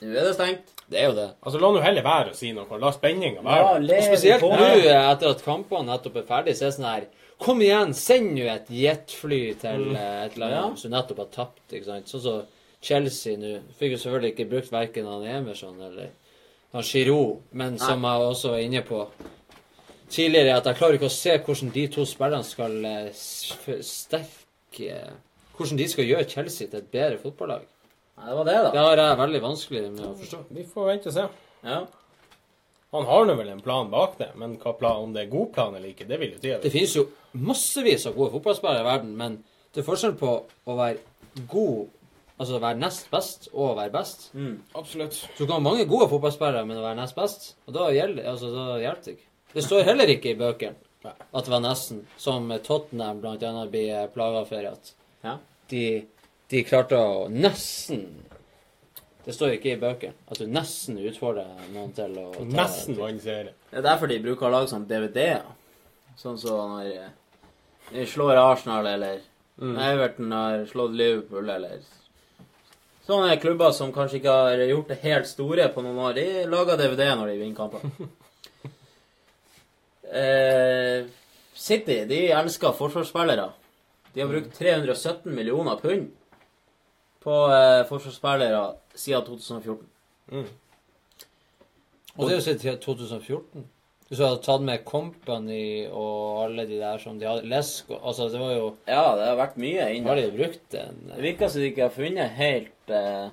nå 0.00 0.08
er 0.12 0.28
det 0.28 0.32
stengt. 0.38 0.72
Det 0.88 1.00
er 1.00 1.10
jo 1.10 1.16
det. 1.16 1.26
Altså, 1.40 1.60
La 1.60 1.70
nå 1.72 1.82
heller 1.84 2.04
være 2.04 2.32
å 2.32 2.36
si 2.36 2.52
noe. 2.56 2.80
La 2.80 2.92
spenninga 2.92 3.44
være. 3.44 3.60
Ja, 3.60 4.00
Og 4.00 4.08
spesielt 4.08 4.44
nå, 4.44 4.70
eh, 4.76 5.10
etter 5.12 5.30
at 5.32 5.44
kampene 5.44 5.88
nettopp 5.88 6.16
er 6.20 6.26
ferdig, 6.28 6.56
så 6.56 6.66
er 6.66 6.72
det 6.72 6.76
sånn 6.78 6.88
her 6.88 7.06
Kom 7.42 7.62
igjen, 7.62 7.94
send 7.98 8.34
nå 8.36 8.44
et 8.48 8.68
jetfly 8.70 9.40
til 9.60 9.88
mm. 9.90 9.96
et 9.98 10.36
eller 10.36 10.58
annet 10.60 10.80
som 10.80 10.92
nettopp 10.94 11.24
har 11.24 11.32
tapt. 11.34 11.64
ikke 11.72 11.88
sant? 11.88 12.10
Sånn 12.10 12.22
som 12.24 12.42
Chelsea 12.84 13.38
nå. 13.40 13.56
Fikk 13.78 13.96
jo 13.96 14.02
selvfølgelig 14.02 14.34
ikke 14.34 14.50
brukt 14.52 14.72
verken 14.72 15.08
han 15.10 15.26
Emerson 15.26 15.80
eller 15.82 16.12
han 16.74 16.86
Giroud, 16.86 17.42
men 17.54 17.78
som 17.78 18.04
jeg 18.04 18.28
også 18.30 18.54
var 18.54 18.62
inne 18.64 18.82
på 18.86 19.04
tidligere, 20.10 20.56
at 20.58 20.66
jeg 20.68 20.78
klarer 20.78 20.98
ikke 20.98 21.10
å 21.10 21.14
se 21.14 21.36
hvordan 21.38 21.70
de 21.74 21.84
to 21.94 22.06
spillerne 22.08 22.46
skal 22.46 22.80
eh, 22.88 23.12
sterke 23.14 24.98
Hvordan 25.54 25.78
de 25.78 25.84
skal 25.86 26.08
gjøre 26.08 26.26
Chelsea 26.26 26.66
til 26.66 26.80
et 26.80 26.86
bedre 26.90 27.18
fotballag. 27.22 27.62
Nei, 28.18 28.24
det 28.26 28.36
var 28.36 28.48
det, 28.48 28.54
Det 28.56 28.72
da. 28.74 28.86
har 28.88 29.00
jeg 29.00 29.18
veldig 29.20 29.40
vanskelig 29.44 29.82
med 29.92 30.00
å 30.08 30.14
forstå. 30.18 30.40
Vi 30.50 30.64
får 30.66 30.88
vente 30.88 31.10
og 31.12 31.14
se. 31.14 31.26
Ja. 31.62 31.76
Han 32.94 33.08
har 33.08 33.26
nå 33.26 33.34
vel 33.40 33.50
en 33.50 33.62
plan 33.64 33.90
bak 33.90 34.14
det, 34.20 34.30
men 34.38 34.54
plan, 34.62 35.02
om 35.02 35.12
det 35.14 35.24
er 35.24 35.32
god 35.32 35.50
plan 35.56 35.74
eller 35.74 35.90
ikke, 35.90 36.06
det 36.06 36.20
vil 36.20 36.36
jo 36.36 36.38
tida 36.42 36.60
Det 36.62 36.70
finnes 36.72 36.94
jo 36.94 37.08
massevis 37.34 38.06
av 38.06 38.14
gode 38.14 38.30
fotballspillere 38.36 38.84
i 38.84 38.86
verden, 38.86 39.12
men 39.18 39.40
det 39.74 39.82
er 39.82 39.88
forskjell 39.88 40.14
på 40.20 40.30
å 40.70 40.76
være 40.78 41.44
god, 41.50 41.88
altså 42.38 42.56
å 42.60 42.62
være 42.62 42.78
nest 42.78 43.10
best, 43.10 43.48
og 43.52 43.72
å 43.72 43.76
være 43.80 43.94
best. 43.96 44.28
Mm. 44.38 44.56
Absolutt. 44.78 45.18
Så 45.18 45.32
du 45.40 45.44
kan 45.48 45.56
ha 45.58 45.64
mange 45.66 45.88
gode 45.90 46.06
fotballspillere, 46.12 46.62
men 46.68 46.78
å 46.78 46.86
være 46.86 47.00
nest 47.00 47.18
best, 47.18 47.50
og 47.66 47.74
da 47.74 47.90
gjelder 47.94 48.30
altså, 48.30 48.52
da 48.54 48.78
hjelper 48.82 49.08
det 49.08 49.16
ikke. 49.18 49.30
Det 49.54 49.66
står 49.66 49.86
heller 49.90 50.14
ikke 50.14 50.32
i 50.32 50.38
bøkene 50.38 50.80
at 51.04 51.44
det 51.44 51.52
var 51.52 51.60
nesten, 51.60 52.04
som 52.16 52.48
Tottenham 52.64 53.20
annet 53.26 53.70
blir 53.72 54.06
plaga 54.14 54.44
for 54.48 54.70
at 54.70 54.94
Ja. 55.24 55.38
de, 55.68 56.04
de 56.48 56.62
klarte 56.64 56.96
å 56.96 57.26
nesten 57.28 58.23
Det 59.24 59.32
står 59.32 59.54
ikke 59.56 59.72
i 59.72 59.80
bøkene 59.80 60.16
at 60.28 60.40
du 60.40 60.48
nesten 60.50 60.98
utfordrer 61.00 61.68
noen 61.72 61.92
til 61.96 62.16
å 62.20 62.26
ta 62.34 62.44
Nesten 62.44 62.98
vant 62.98 63.22
serien. 63.24 63.54
Det 63.70 63.80
er 63.80 63.86
derfor 63.86 64.10
de 64.10 64.20
bruker 64.24 64.48
å 64.48 64.52
lage 64.52 64.72
sånn 64.72 64.84
DVD-er. 64.88 65.46
Sånn 66.20 66.36
som 66.38 66.76
når 66.76 66.90
eh, 66.92 67.12
de 67.92 68.04
slår 68.08 68.38
Arsenal, 68.38 68.86
eller 68.86 69.22
Mm. 69.60 69.76
Everton 69.78 70.32
har 70.32 70.64
slått 70.66 70.96
Liverpool, 70.98 71.50
eller 71.50 71.82
Sånne 73.04 73.34
klubber 73.36 73.68
som 73.76 73.90
kanskje 73.92 74.16
ikke 74.16 74.32
har 74.32 74.60
gjort 74.64 74.88
det 74.88 74.96
helt 75.02 75.28
store 75.28 75.66
på 75.74 75.82
noen 75.84 75.98
år, 76.06 76.14
de 76.16 76.46
lager 76.48 76.78
DVD 76.80 77.10
når 77.12 77.28
de 77.28 77.34
vinner 77.36 77.58
kamper. 77.58 77.82
eh, 80.22 81.04
City 81.52 81.98
de 82.08 82.20
elsker 82.32 82.72
forsvarsspillere. 82.78 83.44
De 84.14 84.22
har 84.22 84.30
brukt 84.32 84.56
317 84.56 85.28
millioner 85.36 85.76
pund 85.82 86.08
på 87.24 87.36
eh, 87.52 87.82
forsvarsspillere 87.88 88.64
siden 88.94 89.24
2014. 89.26 89.86
Mm. 90.32 90.48
Og 92.14 92.28
det 92.28 92.32
er 92.32 92.36
jo 92.38 92.44
siden 92.46 92.82
2014. 92.82 93.64
Hvis 94.04 94.20
du 94.20 94.24
hadde 94.26 94.42
tatt 94.44 94.62
med 94.62 94.84
Company 94.86 95.86
og 95.88 96.42
alle 96.44 96.66
de 96.68 96.76
der 96.78 97.00
som 97.00 97.16
de 97.18 97.26
hadde 97.26 97.48
Lesk 97.48 97.88
Altså, 97.96 98.28
det 98.28 98.38
var 98.38 98.52
jo 98.52 98.66
Ja, 98.84 99.14
det 99.16 99.30
har 99.30 99.38
vært 99.40 99.56
mye 99.58 99.86
inne. 99.96 100.10
Har 100.10 100.20
de 100.20 100.28
brukt 100.34 100.76
en 100.76 101.00
Det 101.08 101.22
virker 101.24 101.48
som 101.48 101.64
de 101.64 101.70
ikke 101.72 101.86
har 101.86 101.94
funnet 101.94 102.36
helt 102.36 102.92
eh, 102.92 103.32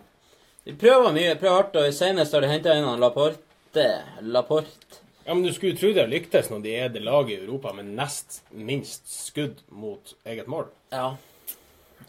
De 0.65 0.77
prøver 0.79 1.11
mye, 1.13 1.35
prøver 1.41 1.57
hardt, 1.57 1.75
og 1.75 1.93
senest 1.93 2.33
har 2.33 2.45
de 2.45 2.51
henta 2.53 2.77
inn 2.77 2.87
han 2.87 3.03
Laporte. 3.03 3.87
Laporte. 4.21 5.01
Ja, 5.25 5.35
men 5.35 5.43
Du 5.43 5.51
skulle 5.53 5.77
tro 5.77 5.91
det 5.93 6.07
lyktes 6.09 6.49
når 6.49 6.63
de 6.63 6.75
er 6.77 6.89
det 6.93 7.03
laget 7.03 7.35
i 7.35 7.41
Europa 7.43 7.75
med 7.77 7.91
nest 7.97 8.41
minst 8.49 9.11
skudd 9.11 9.61
mot 9.69 10.15
eget 10.25 10.47
mål. 10.49 10.71
Ja. 10.93 11.11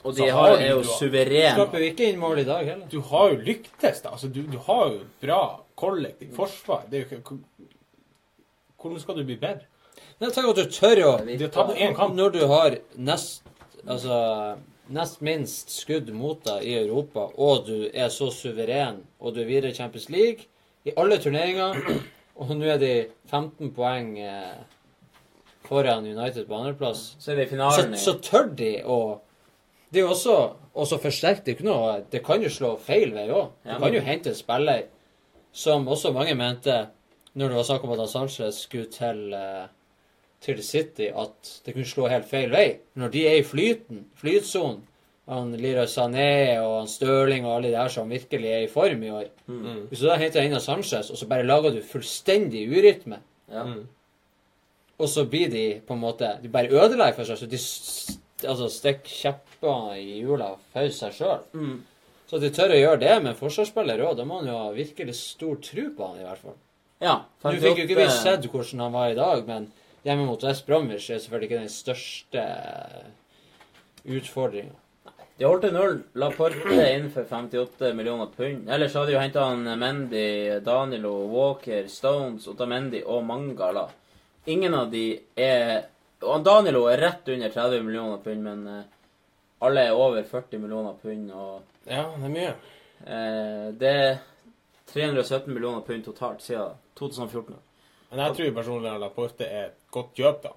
Og 0.02 0.16
de 0.16 0.28
har 0.34 0.56
er 0.56 0.72
jo 0.72 0.82
suverene. 0.82 1.52
skaper 1.54 1.78
jo 1.78 1.90
ikke 1.92 2.08
inn 2.10 2.18
mål 2.18 2.42
i 2.42 2.46
dag 2.48 2.64
heller. 2.66 2.86
Du 2.90 3.00
har 3.12 3.30
jo 3.30 3.36
lyktes, 3.46 4.00
da. 4.02 4.14
Altså, 4.16 4.28
du, 4.28 4.40
du 4.50 4.58
har 4.66 4.88
jo 4.90 5.04
bra 5.22 5.42
kollektivt 5.78 6.34
forsvar. 6.36 6.88
Det 6.90 6.98
er 6.98 7.04
jo 7.04 7.20
ikke 7.20 7.38
Hvordan 8.82 8.98
skal 9.00 9.20
du 9.20 9.24
bli 9.24 9.36
bedre? 9.38 9.68
Men 10.18 10.32
tenk 10.34 10.48
at 10.50 10.58
du 10.58 10.74
tør 10.74 11.00
å 11.06 11.12
De 11.26 11.38
har 11.38 11.54
tapt 11.54 11.78
én 11.78 11.94
kamp. 11.94 12.16
Når 12.18 12.34
du 12.34 12.42
har 12.50 12.78
nest 12.98 13.46
Altså 13.82 14.18
nest 14.92 15.22
minst 15.24 15.70
skudd 15.74 16.10
mot 16.14 16.42
deg 16.46 16.66
i 16.66 16.74
Europa, 16.82 17.28
og 17.40 17.66
du 17.66 17.88
er 17.88 18.10
så 18.12 18.28
suveren, 18.34 19.00
og 19.18 19.34
du 19.34 19.40
er 19.42 19.48
videre 19.48 19.72
i 19.72 19.74
Champions 19.76 20.08
League 20.12 20.46
i 20.86 20.94
alle 20.98 21.18
turneringer, 21.22 21.78
og 22.38 22.52
nå 22.58 22.68
er 22.74 22.78
de 22.82 22.92
15 23.30 23.72
poeng 23.74 24.12
eh, 24.20 24.60
foran 25.66 26.06
United 26.06 26.46
på 26.48 26.58
andreplass, 26.58 27.16
Så 27.18 27.34
så, 27.34 27.86
så 27.96 28.16
tør 28.22 28.50
de 28.58 28.72
å 28.84 28.98
Det 29.92 30.00
er 30.00 30.06
jo 30.06 30.10
også 30.14 30.34
og 30.74 30.86
så 30.88 30.96
forsterker 30.98 31.44
det 31.44 31.52
ikke 31.58 31.66
noe 31.68 31.98
Det 32.10 32.22
kan 32.24 32.40
jo 32.42 32.48
slå 32.48 32.78
feil 32.80 33.10
vei 33.12 33.26
òg. 33.28 33.50
Du 33.64 33.74
kan 33.82 33.92
jo 33.94 34.00
hente 34.00 34.30
en 34.30 34.34
spiller 34.38 34.86
som 35.52 35.84
også 35.88 36.12
mange 36.14 36.34
mente, 36.34 36.86
når 37.36 37.48
det 37.48 37.56
var 37.58 37.62
snakk 37.68 37.82
om 37.84 37.90
at 38.00 38.08
Sanchez 38.08 38.54
skulle 38.64 38.86
til, 38.90 39.34
eh, 39.36 39.66
til 40.40 40.62
City, 40.64 41.10
at 41.12 41.60
det 41.66 41.74
kunne 41.74 41.84
slå 41.84 42.06
helt 42.08 42.24
feil 42.30 42.48
vei. 42.50 42.78
Når 42.96 43.08
de 43.12 43.26
er 43.28 43.36
i 43.36 43.42
flyten, 43.44 44.06
flytsonen, 44.16 44.80
han 45.28 45.52
Leroy 45.52 45.84
Sané 45.86 46.58
og 46.58 46.78
han 46.80 46.88
Stirling 46.88 47.44
og 47.46 47.56
alle 47.56 47.68
de 47.68 47.74
der 47.76 47.88
som 47.88 48.08
virkelig 48.10 48.48
er 48.50 48.64
i 48.64 48.66
form 48.72 49.02
i 49.02 49.10
år 49.10 49.28
Mm. 49.46 49.86
Hvis 49.88 50.00
du 50.00 50.06
da 50.06 50.16
henter 50.16 50.42
inn 50.42 50.58
Sanchez, 50.60 51.10
og 51.10 51.16
så 51.18 51.26
bare 51.28 51.44
lager 51.44 51.70
du 51.70 51.82
fullstendig 51.82 52.64
urytme, 52.70 53.18
Ja. 53.52 53.64
og 54.98 55.08
så 55.08 55.24
blir 55.28 55.50
de 55.50 55.80
på 55.86 55.92
en 55.94 56.00
måte 56.00 56.38
De 56.42 56.48
bare 56.48 56.68
ødelegger 56.68 57.14
for 57.14 57.24
seg. 57.24 57.38
Så 57.38 57.46
de 57.46 57.58
altså, 58.48 58.68
stikke 58.72 59.08
kjepper 59.10 59.96
i 59.98 60.20
hjula 60.20 60.52
for 60.72 60.94
seg 60.94 61.16
sjøl. 61.16 61.46
Mm. 61.54 61.80
Så 62.30 62.40
de 62.40 62.48
tør 62.54 62.72
å 62.72 62.80
gjøre 62.80 63.00
det 63.02 63.16
med 63.26 63.36
forsvarsspiller 63.36 64.00
òg. 64.06 64.16
Da 64.16 64.24
må 64.28 64.40
han 64.40 64.48
jo 64.48 64.58
ha 64.58 64.68
virkelig 64.72 65.16
stor 65.18 65.58
tro 65.60 65.88
på 65.96 66.10
han, 66.10 66.20
i 66.20 66.26
hvert 66.26 66.44
fall. 66.44 66.60
ja 67.02 67.16
Nå 67.44 67.56
fikk 67.60 67.82
jo 67.82 67.88
ikke 67.88 67.98
vi 67.98 68.10
sett 68.14 68.46
hvordan 68.48 68.86
han 68.86 68.94
var 68.94 69.10
i 69.12 69.18
dag, 69.18 69.42
men 69.48 69.66
hjemme 70.06 70.24
mot 70.28 70.46
West 70.46 70.64
Bromwich 70.66 71.10
er 71.10 71.20
selvfølgelig 71.20 71.50
ikke 71.50 71.64
den 71.64 71.74
største 71.74 72.46
utfordringa. 74.08 74.78
De 75.38 75.48
holdt 75.48 75.64
til 75.66 75.72
null. 75.74 75.96
La 76.20 76.28
Porte 76.32 76.76
inn 76.92 77.08
for 77.12 77.26
58 77.26 77.92
millioner 77.98 78.28
pund. 78.30 78.68
Ellers 78.70 78.96
hadde 78.96 79.10
de 79.10 79.16
jo 79.16 79.22
henta 79.22 79.46
Mendy, 79.56 80.26
Danilo, 80.64 81.14
Walker, 81.32 81.88
Stones, 81.90 82.46
Otamendi 82.48 83.00
og 83.02 83.24
Mangala. 83.26 83.88
Ingen 84.46 84.74
av 84.74 84.90
de 84.92 85.06
er 85.36 85.88
og 86.22 86.44
Danilo 86.46 86.86
er 86.90 87.00
rett 87.02 87.28
under 87.34 87.50
30 87.52 87.82
millioner 87.86 88.20
pund, 88.24 88.42
men 88.46 88.66
eh, 88.70 88.84
alle 89.62 89.86
er 89.88 89.98
over 89.98 90.22
40 90.26 90.62
millioner 90.62 90.94
pund. 91.02 91.30
Og 91.30 91.62
Ja, 91.86 92.06
det 92.16 92.28
er 92.28 92.34
mye. 92.36 92.54
eh, 93.06 93.68
det 93.78 93.94
er 94.04 94.20
317 94.92 95.52
millioner 95.52 95.80
pund 95.86 96.04
totalt 96.04 96.42
siden 96.42 96.76
2014. 96.98 97.56
Men 98.10 98.20
jeg 98.26 98.36
tror 98.36 98.54
personlig 98.58 98.90
at 98.92 99.00
Laporte 99.00 99.46
er 99.46 99.70
et 99.70 99.78
godt 99.90 100.12
kjøp, 100.18 100.42
da. 100.44 100.52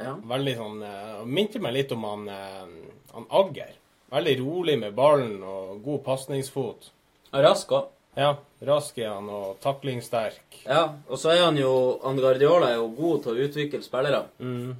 Ja. 0.00 0.14
Veldig 0.30 0.52
sånn 0.56 0.78
uh, 0.80 1.24
Minte 1.28 1.60
meg 1.60 1.74
litt 1.74 1.90
om 1.92 2.04
han, 2.06 2.22
uh, 2.30 2.92
han 3.12 3.26
Agger. 3.36 3.74
Veldig 4.10 4.36
rolig 4.40 4.76
med 4.80 4.94
ballen 4.96 5.42
og 5.44 5.82
god 5.84 6.04
pasningsfot. 6.06 6.88
Rask 7.34 7.74
òg. 7.76 7.90
Ja, 8.20 8.34
rask 8.68 8.98
er 9.00 9.14
han 9.14 9.28
og 9.32 9.60
taklingssterk. 9.64 10.60
Ja, 10.66 10.82
og 11.08 11.20
så 11.20 11.32
er 11.32 11.46
han 11.46 11.56
jo 11.56 11.72
han 12.02 12.20
Guardiola 12.20 12.68
er 12.68 12.76
jo 12.76 12.90
god 12.98 13.22
til 13.24 13.32
å 13.32 13.46
utvikle 13.46 13.80
spillere. 13.84 14.26
Mm. 14.44 14.74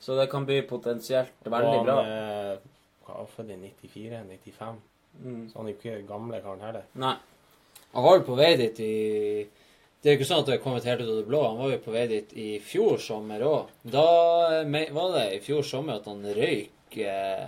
Så 0.00 0.16
det 0.16 0.28
kan 0.32 0.44
bli 0.48 0.60
potensielt 0.68 1.44
veldig 1.44 1.80
bra. 1.84 1.94
og 1.94 2.04
han 2.04 2.12
er 2.12 2.60
hva, 3.06 3.24
født 3.32 3.54
i 3.54 3.58
94-95. 3.94 4.78
Mm. 5.20 5.42
Så 5.48 5.58
han 5.58 5.66
er 5.66 5.72
jo 5.72 5.78
ikke 5.78 6.08
gamle 6.08 6.40
karen 6.44 6.64
heller. 6.64 6.86
Nei. 7.00 7.16
Han 7.94 8.06
var 8.06 8.20
jo 8.20 8.26
på 8.28 8.36
vei 8.38 8.52
dit 8.60 8.80
i 8.84 8.94
Det 10.00 10.08
er 10.08 10.14
jo 10.14 10.20
ikke 10.20 10.28
sånn 10.28 10.42
at 10.44 10.48
det 10.48 10.54
er 10.54 10.62
kommet 10.64 10.86
helt 10.88 11.02
ut 11.02 11.08
av 11.10 11.16
det 11.18 11.26
blå. 11.28 11.40
Han 11.44 11.58
var 11.60 11.72
jo 11.74 11.80
på 11.84 11.92
vei 11.92 12.04
dit 12.08 12.30
i 12.32 12.50
fjor 12.64 13.00
sommer 13.04 13.42
òg. 13.44 13.72
Da 13.84 14.04
eh, 14.60 14.92
var 14.96 15.16
det 15.16 15.26
i 15.34 15.40
fjor 15.44 15.64
sommer 15.66 16.00
at 16.00 16.08
han 16.08 16.22
røyk 16.24 16.96
eh, 17.04 17.42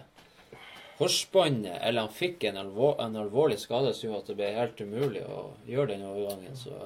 korsbåndet, 1.03 1.79
eller 1.83 2.07
han 2.07 2.15
fikk 2.15 2.45
en, 2.45 2.57
alvor, 2.57 2.95
en 3.03 3.17
alvorlig 3.17 3.59
skade 3.59 3.91
som 3.95 4.09
gjorde 4.09 4.23
at 4.23 4.31
det 4.31 4.39
ble 4.39 4.51
helt 4.57 4.81
umulig 4.81 5.25
å 5.27 5.43
gjøre 5.67 5.91
den 5.95 6.07
overgangen. 6.07 6.57
Så 6.57 6.79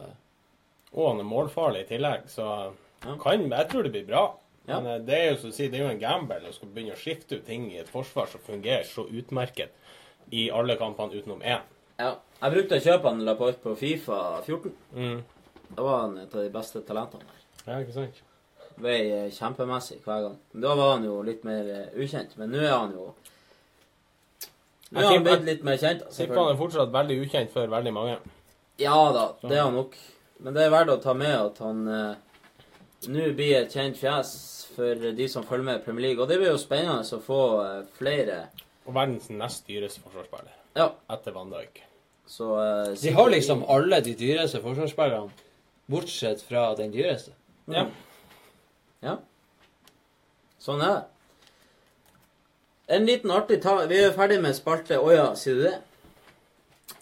Og 0.97 1.11
han 1.11 1.21
er 1.21 1.29
målfarlig 1.29 1.85
i 1.85 1.89
tillegg, 1.91 2.29
så 2.33 2.73
kan, 3.03 3.47
jeg 3.53 3.71
tror 3.71 3.85
det 3.85 3.93
blir 3.93 4.07
bra. 4.09 4.27
Ja. 4.67 4.81
Men 4.81 4.87
eh, 4.95 5.03
det 5.07 5.17
er 5.17 5.27
jo 5.29 5.51
å 5.51 5.55
si, 5.55 5.69
det 5.71 5.79
er 5.79 5.85
jo 5.85 5.93
en 5.93 6.03
gamble 6.03 6.41
å 6.49 6.55
skal 6.55 6.73
begynne 6.73 6.97
å 6.97 7.01
skifte 7.01 7.39
ut 7.39 7.47
ting 7.47 7.69
i 7.71 7.81
et 7.83 7.91
forsvar 7.91 8.31
som 8.33 8.43
fungerer 8.43 8.87
så 8.89 9.05
utmerket 9.07 9.77
i 10.35 10.49
alle 10.51 10.79
kampene 10.81 11.21
utenom 11.21 11.45
én. 11.45 11.63
Ja. 12.01 12.15
Jeg 12.41 12.53
brukte 12.53 12.81
å 12.81 12.87
kjøpe 12.89 13.13
han 13.13 13.25
Laporte 13.25 13.63
på 13.63 13.77
Fifa 13.79 14.41
14. 14.43 14.73
Mm. 14.97 15.21
Da 15.69 15.85
var 15.85 16.01
han 16.07 16.17
et 16.25 16.35
av 16.35 16.43
de 16.43 16.55
beste 16.55 16.83
talentene 16.89 17.29
der. 17.29 17.45
Ja, 17.67 17.79
ikke 17.83 17.95
sant? 17.95 18.25
vei 18.83 18.99
eh, 19.11 19.31
kjempemessig 19.33 20.03
hver 20.05 20.27
gang. 20.27 20.37
Da 20.53 20.75
var 20.77 20.97
han 20.97 21.07
jo 21.07 21.21
litt 21.25 21.45
mer 21.49 21.69
eh, 21.73 21.95
ukjent, 21.97 22.37
men 22.41 22.53
nå 22.53 22.61
er 22.63 22.75
han 22.75 22.93
jo 22.97 23.11
Jeg 24.97 25.07
han 25.07 25.25
tipper- 25.25 25.45
litt 25.47 25.65
mer 25.65 25.77
kjent. 25.81 26.05
Tipper 26.17 26.41
han 26.41 26.53
er 26.53 26.59
fortsatt 26.61 26.93
veldig 26.93 27.17
ukjent 27.25 27.51
for 27.55 27.67
veldig 27.73 27.93
mange. 27.95 28.19
Ja 28.81 28.97
da, 29.13 29.27
det 29.43 29.57
er 29.57 29.63
han 29.65 29.75
nok. 29.75 29.97
Men 30.45 30.55
det 30.57 30.67
er 30.67 30.71
verdt 30.75 30.93
å 30.93 31.01
ta 31.03 31.15
med 31.17 31.33
at 31.33 31.59
han 31.65 31.87
eh, 31.89 32.15
nå 33.09 33.31
blir 33.39 33.57
et 33.63 33.73
kjent 33.73 33.97
fjes 33.97 34.35
for 34.77 34.95
de 35.17 35.29
som 35.33 35.45
følger 35.49 35.65
med 35.65 35.81
i 35.81 35.85
Premier 35.85 36.09
League. 36.09 36.23
Og 36.23 36.29
det 36.29 36.37
blir 36.41 36.51
jo 36.53 36.61
spennende 36.61 37.01
å 37.17 37.23
få 37.25 37.41
eh, 37.65 37.83
flere. 37.97 38.43
Og 38.87 38.95
verdens 38.95 39.31
nest 39.33 39.67
dyreste 39.71 40.03
forsvarsspiller. 40.05 40.53
Ja. 40.77 40.91
Etter 41.11 41.33
Van 41.33 41.51
Dijk. 41.51 41.81
Så 42.29 42.51
eh, 42.61 42.93
De 43.01 43.15
har 43.17 43.31
liksom 43.33 43.65
alle 43.73 44.03
de 44.05 44.13
dyreste 44.19 44.61
forsvarsspillerne, 44.61 45.33
bortsett 45.89 46.43
fra 46.45 46.69
den 46.79 46.93
dyreste. 46.93 47.33
Ja. 47.73 47.87
ja. 49.03 49.17
Sånn 50.63 50.83
er 50.83 50.93
det. 50.99 51.05
En 52.87 53.07
liten 53.07 53.31
artig 53.35 53.61
ta 53.63 53.79
Vi 53.91 53.99
er 53.99 54.15
ferdig 54.15 54.39
med 54.43 54.55
spalte. 54.57 54.99
Å 55.03 55.13
ja, 55.15 55.27
sier 55.39 55.59
du 55.59 55.65
det? 55.67 55.77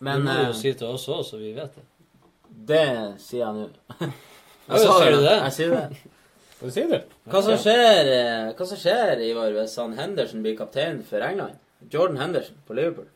Men 0.05 0.23
du 0.25 0.29
må 0.29 0.37
eh, 0.39 0.47
jo 0.49 0.55
si 0.57 0.73
til 0.73 0.95
oss 0.97 1.05
òg, 1.13 1.25
så 1.29 1.41
vi 1.41 1.53
vet 1.57 1.75
det. 1.77 1.85
Det 2.71 2.85
sier 3.21 3.45
jeg 3.45 3.57
nå. 3.59 3.67
Sa 4.65 4.99
sier 4.99 5.13
du 5.13 5.21
det? 5.27 5.35
Jeg 5.37 5.57
sier 5.59 5.75
det. 5.75 6.15
Hva 6.61 6.71
sier 6.73 6.89
du? 6.89 6.97
Hva 7.29 7.43
som 7.45 7.59
skjer, 7.61 8.09
eh, 8.15 8.47
hva 8.57 8.67
som 8.71 8.81
skjer 8.81 9.21
Ivar, 9.27 9.53
hvis 9.53 9.75
han 9.83 9.93
Henderson 9.99 10.45
blir 10.45 10.57
kaptein 10.57 11.03
for 11.05 11.25
England? 11.27 11.61
Jordan 11.93 12.17
Henderson 12.23 12.57
på 12.65 12.77
Liverpool. 12.79 13.11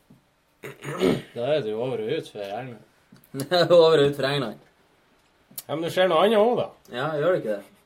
Da 1.37 1.47
er 1.55 1.63
det 1.65 1.73
jo 1.73 1.81
over 1.81 2.03
og 2.05 2.13
ut 2.13 2.29
for 2.29 2.45
England. 2.45 2.85
Over 3.79 4.03
og 4.03 4.11
ut 4.11 4.17
for 4.17 4.27
England. 4.27 4.61
Ja, 5.67 5.75
Men 5.75 5.83
det 5.85 5.93
skjer 5.95 6.09
noe 6.11 6.25
annet 6.25 6.41
òg, 6.41 6.55
da. 6.59 6.69
Ja, 6.93 7.09
gjør 7.21 7.35
det 7.35 7.41
ikke 7.43 7.57
det? 7.57 7.78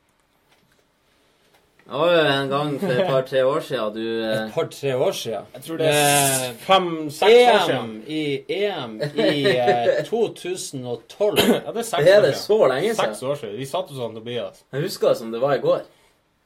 Det 1.83 1.99
var 1.99 2.11
jo 2.13 2.19
en 2.31 2.49
gang 2.49 2.69
for 2.79 2.91
et 2.95 3.07
par-tre 3.09 3.41
år 3.43 3.59
siden 3.67 3.95
du 3.97 4.03
eh, 4.23 4.29
Et 4.45 4.53
par-tre 4.55 4.93
år 4.95 5.11
siden. 5.19 5.49
Jeg 5.53 5.63
tror 5.65 5.77
det 5.81 5.87
er 5.89 6.45
Eh, 6.45 6.53
fem-seks 6.63 7.33
år 7.33 7.57
EM 7.57 7.65
siden. 7.67 7.89
i, 8.07 8.21
EM 8.55 8.93
i 9.01 9.41
eh, 9.51 10.03
2012. 10.09 11.41
Ja, 11.43 11.73
det 11.75 11.81
er 11.83 11.89
seks 11.89 12.07
Er 12.07 12.17
år 12.19 12.21
det 12.27 12.35
siden. 12.35 12.45
så 12.45 12.57
lenge 12.71 12.93
siden? 12.93 13.01
Seks 13.01 13.23
år 13.23 13.35
siden. 13.41 13.57
Vi 13.59 13.65
satt 13.73 13.89
hos 13.91 13.99
han 13.99 14.15
Tobias. 14.15 14.63
Jeg 14.71 14.85
husker 14.87 15.11
det 15.11 15.17
som 15.19 15.31
det 15.35 15.41
var 15.43 15.57
i 15.57 15.63
går. 15.65 15.81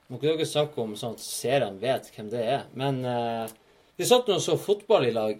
Må 0.09 0.17
ikke 0.17 0.33
dere 0.37 0.47
snakke 0.49 0.81
om 0.81 0.95
sånn 0.97 1.17
at 1.17 1.23
seerne 1.23 1.81
vet 1.81 2.09
hvem 2.15 2.29
det 2.33 2.43
er. 2.57 2.61
Men 2.79 3.01
eh, 3.05 3.45
vi 3.99 4.05
satt 4.09 4.27
nå 4.31 4.39
og 4.39 4.43
så 4.45 4.55
fotball 4.57 5.05
i 5.09 5.11
lag. 5.15 5.37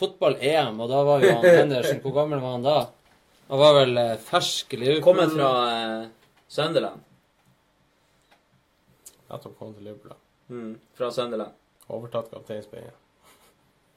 Fotball-EM, 0.00 0.78
og 0.80 0.88
da 0.90 1.00
var 1.06 1.22
jo 1.24 1.32
han 1.36 1.44
Henderson 1.60 1.98
Hvor 2.02 2.14
gammel 2.14 2.40
var 2.42 2.52
han 2.58 2.62
da? 2.66 2.76
Han 3.50 3.58
var 3.62 3.74
vel 3.80 3.96
eh, 3.98 4.12
fersk 4.26 4.74
i 4.74 4.78
Liverpool. 4.82 5.04
Kommet 5.06 5.32
fra 5.36 5.50
eh, 5.70 6.04
Sunderland. 6.50 7.06
Nettopp 9.30 9.58
kommet 9.58 9.76
til 9.78 9.84
Liverpool. 9.90 10.16
Mm, 10.50 10.72
fra 10.98 11.10
Sunderland. 11.14 11.52
Overtatt 11.90 12.30
kapteinspinnet. 12.32 12.94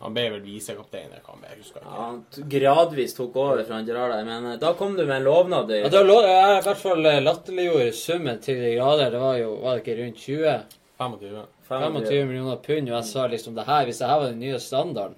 Han 0.01 0.15
ble 0.15 0.23
vel 0.33 0.41
visekaptein, 0.41 1.11
jeg 1.14 1.22
kan 1.22 1.43
jeg 1.45 1.59
husker 1.59 1.83
ikke. 1.83 1.91
Ja, 1.93 2.06
han 2.07 2.48
gradvis 2.49 3.11
tok 3.14 3.35
over 3.38 3.59
fra 3.67 3.81
Gerard 3.85 4.15
der, 4.15 4.23
men 4.25 4.48
eh, 4.49 4.56
da 4.57 4.72
kom 4.73 4.95
du 4.98 5.03
med 5.06 5.19
en 5.19 5.27
lovnad. 5.27 5.69
i- 5.69 5.83
Ja, 5.83 5.90
da 5.93 6.01
lå, 6.01 6.15
jeg 6.25 6.56
i 6.57 6.64
hvert 6.65 6.80
fall 6.81 7.06
eh, 7.06 7.19
latterliggjorde 7.22 7.91
summen 7.93 8.40
til 8.41 8.57
de 8.64 8.72
grader. 8.80 9.11
Det 9.14 9.19
var 9.22 9.35
jo 9.38 9.51
var 9.61 9.75
det 9.77 9.83
ikke 9.85 9.98
rundt 9.99 10.17
20? 10.17 10.56
25. 10.98 11.43
25 11.69 12.25
millioner 12.31 12.57
pund, 12.65 12.90
og 12.90 12.95
jeg 12.98 13.06
sa 13.11 13.27
liksom 13.27 13.53
det 13.56 13.67
her, 13.69 13.85
hvis 13.85 13.99
det 14.01 14.07
her 14.09 14.19
var 14.23 14.25
den 14.33 14.40
nye 14.41 14.57
standarden 14.59 15.15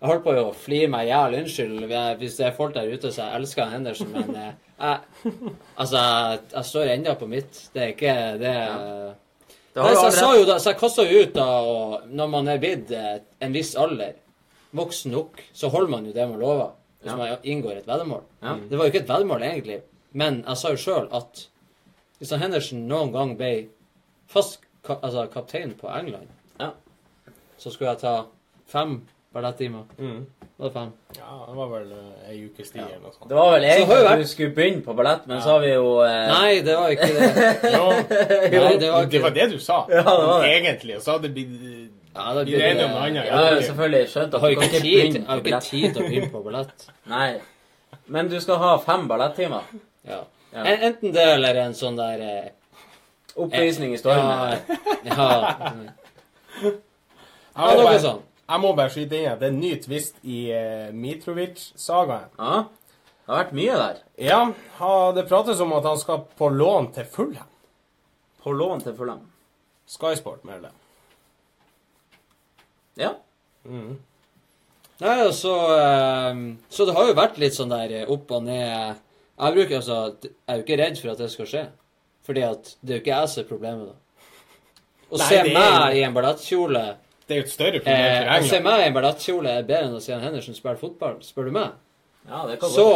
Jeg 0.00 0.08
holdt 0.08 0.22
på 0.24 0.32
å 0.44 0.52
flire 0.54 0.88
meg 0.92 1.08
i 1.08 1.10
hjel. 1.10 1.34
Unnskyld 1.40 1.88
hvis 2.20 2.36
det 2.36 2.46
er 2.46 2.52
folk 2.60 2.74
der 2.76 2.92
ute 2.92 3.10
som 3.12 3.32
elsker 3.40 3.72
Henderson, 3.72 4.12
men 4.12 4.36
eh, 4.36 4.52
jeg 4.80 5.32
Altså, 5.76 5.96
jeg, 5.96 6.40
jeg 6.54 6.64
står 6.70 6.90
ennå 6.94 7.14
på 7.20 7.28
mitt. 7.28 7.60
Det 7.74 7.82
er 7.82 7.92
ikke 7.94 8.14
det 8.40 8.54
Det 9.74 9.82
Nei, 9.84 9.94
så 9.94 10.04
jeg 10.08 10.16
sa 10.18 10.30
jo 10.36 10.44
da, 10.48 10.56
så 10.58 10.72
jeg 10.72 10.78
kasta 10.80 11.04
jo 11.06 11.20
ut 11.22 11.34
da, 11.36 11.44
og 11.62 12.08
når 12.10 12.30
man 12.32 12.48
er 12.50 12.58
blitt 12.62 12.90
eh, 12.90 13.20
en 13.40 13.52
viss 13.54 13.76
alder, 13.78 14.16
voksen 14.74 15.12
nok, 15.14 15.38
så 15.54 15.68
holder 15.70 15.90
man 15.92 16.06
jo 16.08 16.12
det 16.16 16.26
man 16.28 16.40
lover. 16.42 16.72
Hvis 17.00 17.12
Ja. 17.12 17.16
man 17.16 17.36
inngår 17.44 17.76
et 17.78 17.86
veddemål. 17.86 18.24
Ja. 18.42 18.56
Det 18.68 18.76
var 18.78 18.84
jo 18.84 18.90
ikke 18.92 19.02
et 19.04 19.08
veddemål, 19.08 19.42
egentlig. 19.46 19.78
Men 20.12 20.42
jeg 20.46 20.56
sa 20.60 20.72
jo 20.74 20.76
sjøl 20.82 21.06
at 21.16 21.44
hvis 22.18 22.30
han 22.34 22.42
Henderson 22.42 22.82
noen 22.90 23.12
gang 23.14 23.36
ble 23.38 23.68
fast 24.28 24.58
ka 24.84 24.98
altså, 25.02 25.26
kaptein 25.32 25.72
på 25.78 25.88
England, 25.88 26.28
Ja. 26.60 26.72
så 27.58 27.70
skulle 27.72 27.90
jeg 27.94 27.98
ta 28.02 28.26
fem 28.66 29.00
ballettimer. 29.32 29.86
Mm. 29.98 30.26
Var 30.60 30.68
det 30.68 30.72
fem? 30.74 30.88
Ja, 31.16 31.34
det 31.48 31.54
var 31.56 31.68
vel 31.70 31.92
ei 32.28 32.34
ukes 32.44 32.70
tid 32.70 32.80
eller 32.82 32.98
noe 33.00 33.12
sånt. 33.14 33.28
Det 33.30 33.36
var 33.38 33.52
vel 33.54 33.62
egentlig 33.64 34.00
vært- 34.04 34.18
du 34.20 34.26
skulle 34.28 34.54
begynne 34.58 34.82
på 34.84 34.94
ballett, 34.98 35.22
men 35.26 35.40
så 35.40 35.54
har 35.54 35.60
vi 35.62 35.70
jo 35.72 35.86
eh, 36.04 36.26
Nei, 36.28 36.60
det 36.66 36.74
var 36.76 36.90
ikke 36.92 37.06
det. 37.16 37.28
Ja, 37.76 37.86
Nei, 37.88 38.74
det 38.82 38.90
var 38.92 39.06
det 39.14 39.22
var 39.22 39.30
det 39.38 39.46
du 39.54 39.58
sa. 39.58 39.78
Ja, 39.88 40.02
det 40.04 40.26
var 40.26 40.42
det. 40.44 40.50
Egentlig. 40.58 40.96
Og 40.98 41.02
så 41.06 41.14
hadde 41.14 41.30
det 41.30 41.32
blitt 41.38 41.90
Ja, 42.12 42.34
det. 42.34 42.44
Jeg 42.50 43.32
har 43.32 43.54
jo 43.54 43.62
selvfølgelig 43.70 44.08
skjønt 44.12 44.32
Jeg 44.32 44.40
har 44.40 44.48
ikke 44.50 44.68
ikke 44.68 44.80
tid, 44.84 45.14
jeg 45.14 45.24
har 45.30 45.36
ikke 45.44 45.60
tid 45.70 45.94
til 45.94 46.02
å 46.02 46.08
begynne 46.10 46.30
på 46.36 46.44
ballett. 46.44 46.86
Nei. 47.16 47.30
Men 48.06 48.28
du 48.28 48.36
skal 48.44 48.60
ha 48.60 48.76
fem 48.84 49.08
ballettimer. 49.08 49.64
Ja. 50.04 50.20
Ja. 50.52 50.64
Enten 50.76 51.12
det 51.14 51.24
eller 51.38 51.54
en 51.64 51.74
sånn 51.78 51.96
der 51.96 52.20
eh, 52.20 52.48
Oppvisning 53.40 53.94
i 53.94 53.98
stormen. 54.00 54.28
Ja, 54.28 54.50
ja. 54.50 55.20
ja. 56.60 56.72
ja 57.56 57.76
noe 57.80 57.98
sånt. 58.02 58.26
Jeg 58.50 58.62
må 58.62 58.72
bare 58.74 58.90
skyte 58.90 59.18
inn 59.18 59.30
at 59.30 59.40
det 59.40 59.48
er 59.48 59.54
en 59.54 59.62
ny 59.62 59.72
twist 59.78 60.16
i 60.26 60.40
uh, 60.50 60.90
Mitrovic-sagaen. 60.96 62.32
Ja. 62.34 62.64
Det 63.20 63.30
har 63.30 63.44
vært 63.44 63.54
mye 63.54 63.74
der. 63.78 63.98
Ja, 64.18 64.40
ha, 64.80 64.94
det 65.14 65.28
prates 65.30 65.60
om 65.62 65.74
at 65.76 65.86
han 65.86 65.98
skal 66.00 66.24
på 66.38 66.48
lån 66.50 66.90
til 66.96 67.06
Fulham. 67.06 67.50
På 68.42 68.54
lån 68.56 68.82
til 68.82 68.96
Fulham. 68.98 69.20
Sky 69.86 70.16
Sport 70.18 70.42
det. 70.46 70.72
Ja. 72.98 73.12
Mm. 73.64 74.00
Nei, 75.00 75.14
og 75.24 75.32
så 75.34 75.54
eh, 75.74 76.40
Så 76.72 76.84
det 76.88 76.94
har 76.96 77.08
jo 77.08 77.16
vært 77.16 77.38
litt 77.40 77.56
sånn 77.56 77.72
der 77.72 77.92
eh, 78.00 78.10
opp 78.12 78.30
og 78.36 78.44
ned 78.44 78.66
Jeg 78.66 79.54
bruker 79.56 79.76
altså 79.78 79.96
Jeg 80.22 80.32
er 80.46 80.58
jo 80.58 80.64
ikke 80.64 80.78
redd 80.80 81.00
for 81.00 81.12
at 81.12 81.22
det 81.22 81.28
skal 81.32 81.48
skje. 81.50 81.62
Fordi 82.26 82.44
at 82.46 82.72
det 82.80 82.92
er 82.94 82.98
jo 82.98 83.04
ikke 83.04 83.14
jeg 83.14 83.30
som 83.32 83.42
er 83.42 83.48
problemet, 83.48 83.92
da. 83.92 84.26
Å 85.10 85.18
Nei, 85.18 85.28
se 85.28 85.38
det 85.38 85.44
er 85.44 85.56
meg 85.56 85.96
i 85.98 86.02
en 86.06 86.18
ballettkjole 86.18 86.84
Det 87.30 87.36
er 87.36 87.42
jo 87.44 87.46
et 87.46 87.52
større 87.52 87.78
problem 87.78 88.06
eh, 88.10 88.24
for 88.26 88.42
Å 88.42 88.50
se 88.50 88.58
meg 88.66 88.80
i 88.82 88.86
en 88.90 88.94
ballettkjole 88.96 89.50
er 89.60 89.66
bedre 89.68 89.86
enn 89.86 89.92
å 89.94 90.02
se 90.02 90.10
en 90.16 90.24
Henderson 90.24 90.56
spille 90.58 90.80
fotball, 90.80 91.20
spør 91.22 91.46
du 91.46 91.52
meg. 91.54 91.76
ja, 92.26 92.40
det 92.50 92.56
kan 92.58 92.72
Så. 92.74 92.86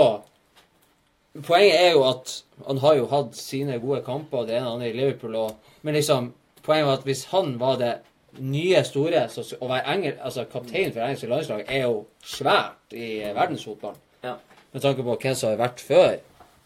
Poenget 1.46 1.76
er 1.80 1.92
jo 1.96 2.02
at 2.06 2.32
han 2.66 2.78
har 2.82 2.96
jo 2.98 3.06
hatt 3.10 3.34
sine 3.38 3.78
gode 3.82 4.00
kamper, 4.06 4.44
det 4.46 4.54
ene 4.58 4.68
og 4.68 4.76
andre 4.76 4.90
i 4.92 4.96
Liverpool, 4.98 5.34
og, 5.38 5.70
men 5.82 5.96
liksom 5.98 6.32
Poenget 6.64 6.86
var 6.88 6.96
at 6.96 7.02
hvis 7.04 7.24
han 7.28 7.50
var 7.60 7.74
det 7.76 7.92
nye 8.40 8.78
store 8.88 9.26
så, 9.28 9.42
Å 9.60 9.66
være 9.68 9.92
engel, 9.94 10.14
altså 10.24 10.46
kaptein 10.48 10.94
for 10.94 11.04
engelske 11.04 11.28
landslag 11.28 11.66
er 11.68 11.82
jo 11.84 11.98
svært 12.24 12.94
i 12.96 13.08
eh, 13.20 13.34
verdensfotballen. 13.36 13.98
Ja. 14.24 14.38
Med 14.72 14.80
tanke 14.82 15.04
på 15.04 15.16
hvem 15.20 15.34
som 15.36 15.50
har 15.52 15.60
vært 15.60 15.82
før 15.84 16.14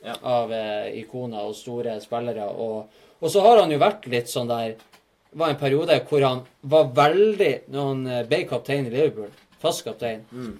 Ja. 0.06 0.14
av 0.22 0.52
eh, 0.54 0.92
ikoner 1.00 1.48
og 1.50 1.56
store 1.58 1.96
spillere. 2.00 2.46
Og, 2.46 2.86
og 3.18 3.32
så 3.34 3.42
har 3.42 3.58
han 3.64 3.74
jo 3.74 3.80
vært 3.82 4.06
litt 4.06 4.30
sånn 4.30 4.46
der 4.52 4.76
var 5.38 5.50
en 5.54 5.60
periode 5.60 5.96
hvor 6.08 6.24
han 6.26 6.40
var 6.62 6.88
veldig 6.96 7.52
Når 7.70 7.86
han 7.92 8.06
eh, 8.06 8.22
ble 8.28 8.40
kaptein 8.50 8.86
i 8.86 8.90
Liverpool, 8.94 9.30
fast 9.62 9.84
kaptein, 9.86 10.24
Mm. 10.32 10.56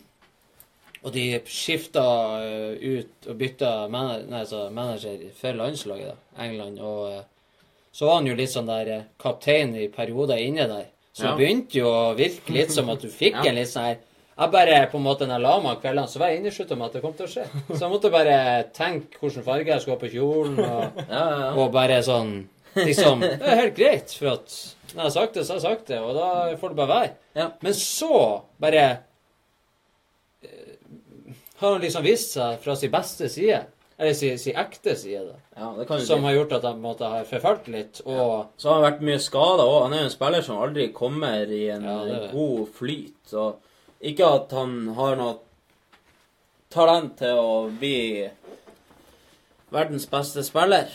og 1.04 1.12
de 1.14 1.24
skifta 1.46 2.04
eh, 2.42 2.98
ut 2.98 3.28
og 3.30 3.36
bytta 3.38 3.72
manager, 3.92 4.26
nei, 4.30 4.40
altså 4.44 4.64
manager 4.74 5.18
for 5.38 5.52
landslaget, 5.60 6.10
da, 6.14 6.44
England. 6.44 6.80
Og 6.80 7.12
eh, 7.12 7.22
så 7.92 8.06
var 8.08 8.18
han 8.20 8.26
jo 8.30 8.34
litt 8.38 8.50
sånn 8.52 8.66
der 8.70 9.04
kaptein 9.22 9.74
i 9.78 9.88
perioder 9.94 10.38
inne 10.42 10.66
der. 10.70 10.86
Så 11.14 11.24
Ja. 11.24 11.30
det 11.34 11.38
begynte 11.40 11.78
jo 11.80 11.86
å 11.90 12.14
virke 12.18 12.52
litt 12.54 12.70
som 12.70 12.90
at 12.90 13.00
du 13.02 13.08
fikk 13.08 13.34
Ja. 13.44 13.48
en 13.50 13.54
litt 13.56 13.68
sånn 13.68 13.84
her 13.92 13.96
Jeg 14.38 14.52
bare 14.52 14.86
på 14.86 14.98
en 14.98 15.02
måte 15.02 15.26
når 15.26 15.34
jeg 15.34 15.42
la 15.42 15.54
meg 15.60 15.70
om 15.76 15.80
kveldene, 15.82 16.06
så 16.08 16.18
var 16.20 16.28
jeg 16.28 16.38
inneslutta 16.38 16.76
med 16.78 16.86
at 16.86 16.92
det 16.92 17.00
kom 17.02 17.12
til 17.18 17.26
å 17.26 17.30
skje. 17.32 17.46
Så 17.74 17.80
jeg 17.80 17.90
måtte 17.90 18.10
bare 18.12 18.64
tenke 18.72 19.18
hvilken 19.18 19.42
farge 19.42 19.66
jeg 19.66 19.80
skulle 19.82 19.96
ha 19.96 20.02
på 20.04 20.12
kjolen, 20.12 20.58
og, 20.60 21.00
Ja, 21.10 21.16
ja, 21.18 21.38
ja. 21.40 21.48
og 21.58 21.72
bare 21.74 21.96
sånn 22.06 22.46
Liksom 22.86 23.20
Det 23.24 23.42
er 23.42 23.62
helt 23.64 23.76
greit, 23.76 24.12
for 24.18 24.34
at 24.36 24.54
når 24.94 25.02
jeg 25.02 25.04
har 25.04 25.14
sagt 25.18 25.34
det, 25.36 25.44
så 25.44 25.52
har 25.52 25.58
jeg 25.60 25.66
sagt 25.68 25.90
det, 25.90 25.98
og 26.00 26.14
da 26.16 26.28
får 26.56 26.72
det 26.72 26.76
bare 26.78 26.88
være. 26.94 27.10
Ja. 27.36 27.48
Men 27.60 27.74
så 27.76 28.10
bare 28.62 28.84
eh, 30.42 30.70
har 31.60 31.72
han 31.74 31.82
liksom 31.82 32.06
vist 32.06 32.32
seg 32.38 32.56
fra 32.64 32.76
sin 32.76 32.90
beste 32.94 33.28
side. 33.32 33.58
Eller 33.98 34.14
sin, 34.14 34.36
sin 34.38 34.54
ekte 34.56 34.92
side, 34.94 35.24
da. 35.26 35.36
ja, 35.58 35.68
det 35.74 35.84
kan 35.88 36.00
Som 36.06 36.20
bli. 36.22 36.28
har 36.28 36.36
gjort 36.36 36.52
at 36.60 36.66
en 36.70 36.80
måte 36.84 37.08
har 37.10 37.24
forfalt 37.26 37.66
litt. 37.74 37.98
Og 38.06 38.52
Så 38.56 38.68
har 38.70 38.76
han 38.78 38.84
vært 38.92 39.00
mye 39.08 39.18
skada 39.18 39.64
òg. 39.66 39.80
Han 39.88 39.96
er 39.96 40.04
jo 40.04 40.08
en 40.08 40.14
spiller 40.14 40.44
som 40.46 40.60
aldri 40.62 40.84
kommer 40.94 41.50
i 41.50 41.64
en 41.74 41.82
Ja, 41.88 42.20
god 42.30 42.68
flyt. 42.78 43.32
Og 43.34 43.58
ikke 44.06 44.28
at 44.38 44.54
han 44.54 44.76
har 44.94 45.18
noe 45.18 45.34
talent 46.70 47.16
til 47.18 47.40
å 47.42 47.56
bli 47.80 48.28
verdens 49.74 50.06
beste 50.08 50.44
spiller, 50.46 50.94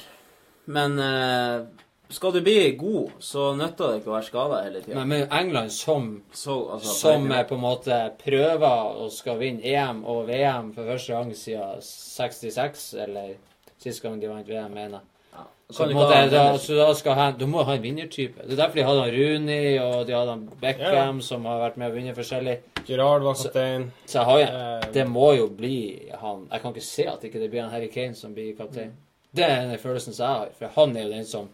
men 0.65 0.99
uh, 0.99 1.65
skal 2.13 2.33
du 2.35 2.41
bli 2.41 2.71
god, 2.77 3.15
så 3.19 3.53
nytter 3.57 3.89
det 3.89 4.01
ikke 4.01 4.11
å 4.11 4.15
være 4.15 4.27
skada 4.27 4.59
hele 4.65 4.81
tida. 4.83 4.97
Men 4.99 5.09
med 5.09 5.31
England 5.33 5.71
som, 5.73 6.11
Så, 6.31 6.57
altså, 6.75 6.93
som 6.99 7.25
på 7.25 7.33
eh, 7.33 7.45
på 7.49 7.55
en 7.57 7.63
måte 7.63 7.97
prøver 8.21 8.99
og 9.01 9.09
skal 9.11 9.39
vinne 9.39 9.65
EM 9.65 10.03
og 10.05 10.27
VM 10.27 10.69
for 10.75 10.91
første 10.91 11.15
gang 11.15 11.31
siden 11.37 11.81
66, 11.81 12.85
eller 13.07 13.33
sist 13.81 14.03
gang 14.03 14.21
de 14.21 14.29
vant 14.29 14.47
VM, 14.47 14.69
mener 14.75 14.99
jeg. 14.99 15.09
Ja. 15.33 15.47
Så, 15.73 15.87
måte, 15.89 16.19
da, 16.29 16.43
så 16.61 16.77
da 16.77 16.91
skal 16.93 17.17
ha, 17.17 17.25
du 17.33 17.47
må 17.49 17.63
ha 17.65 17.79
en 17.79 17.81
vinnertype. 17.81 18.45
Det 18.45 18.53
er 18.53 18.61
derfor 18.61 18.77
de 18.77 18.85
hadde 18.91 19.07
han 19.07 19.15
Rooney, 19.15 19.71
og 19.81 20.05
de 20.05 20.13
hadde 20.13 20.35
han 20.35 20.43
Beckham, 20.61 21.23
som 21.25 21.49
har 21.49 21.63
vært 21.63 21.81
med 21.81 21.89
å 21.89 21.95
vinne 21.95 22.13
forskjellig. 22.13 22.59
Gerard 22.85 23.25
var 23.25 23.39
kaptein. 23.39 23.87
Så 24.05 24.19
jeg 24.19 24.29
har 24.29 24.43
jo, 24.43 24.51
Eh, 24.53 24.85
det 24.93 25.07
må 25.09 25.31
jo 25.33 25.47
bli 25.49 26.11
han 26.19 26.45
Jeg 26.51 26.61
kan 26.61 26.73
ikke 26.73 26.85
se 26.85 27.07
at 27.09 27.23
ikke 27.25 27.41
det 27.41 27.49
blir 27.49 27.63
han 27.63 27.73
Harry 27.73 27.89
Kane 27.89 28.13
som 28.13 28.35
blir 28.35 28.53
kaptein. 28.57 28.93
Det 29.33 29.45
er 29.45 29.67
den 29.67 29.81
følelsen 29.81 30.13
som 30.13 30.25
jeg 30.25 30.39
har. 30.39 30.53
For 30.59 30.75
han 30.75 30.95
er 30.97 31.07
jo 31.07 31.13
den 31.15 31.25
som, 31.25 31.49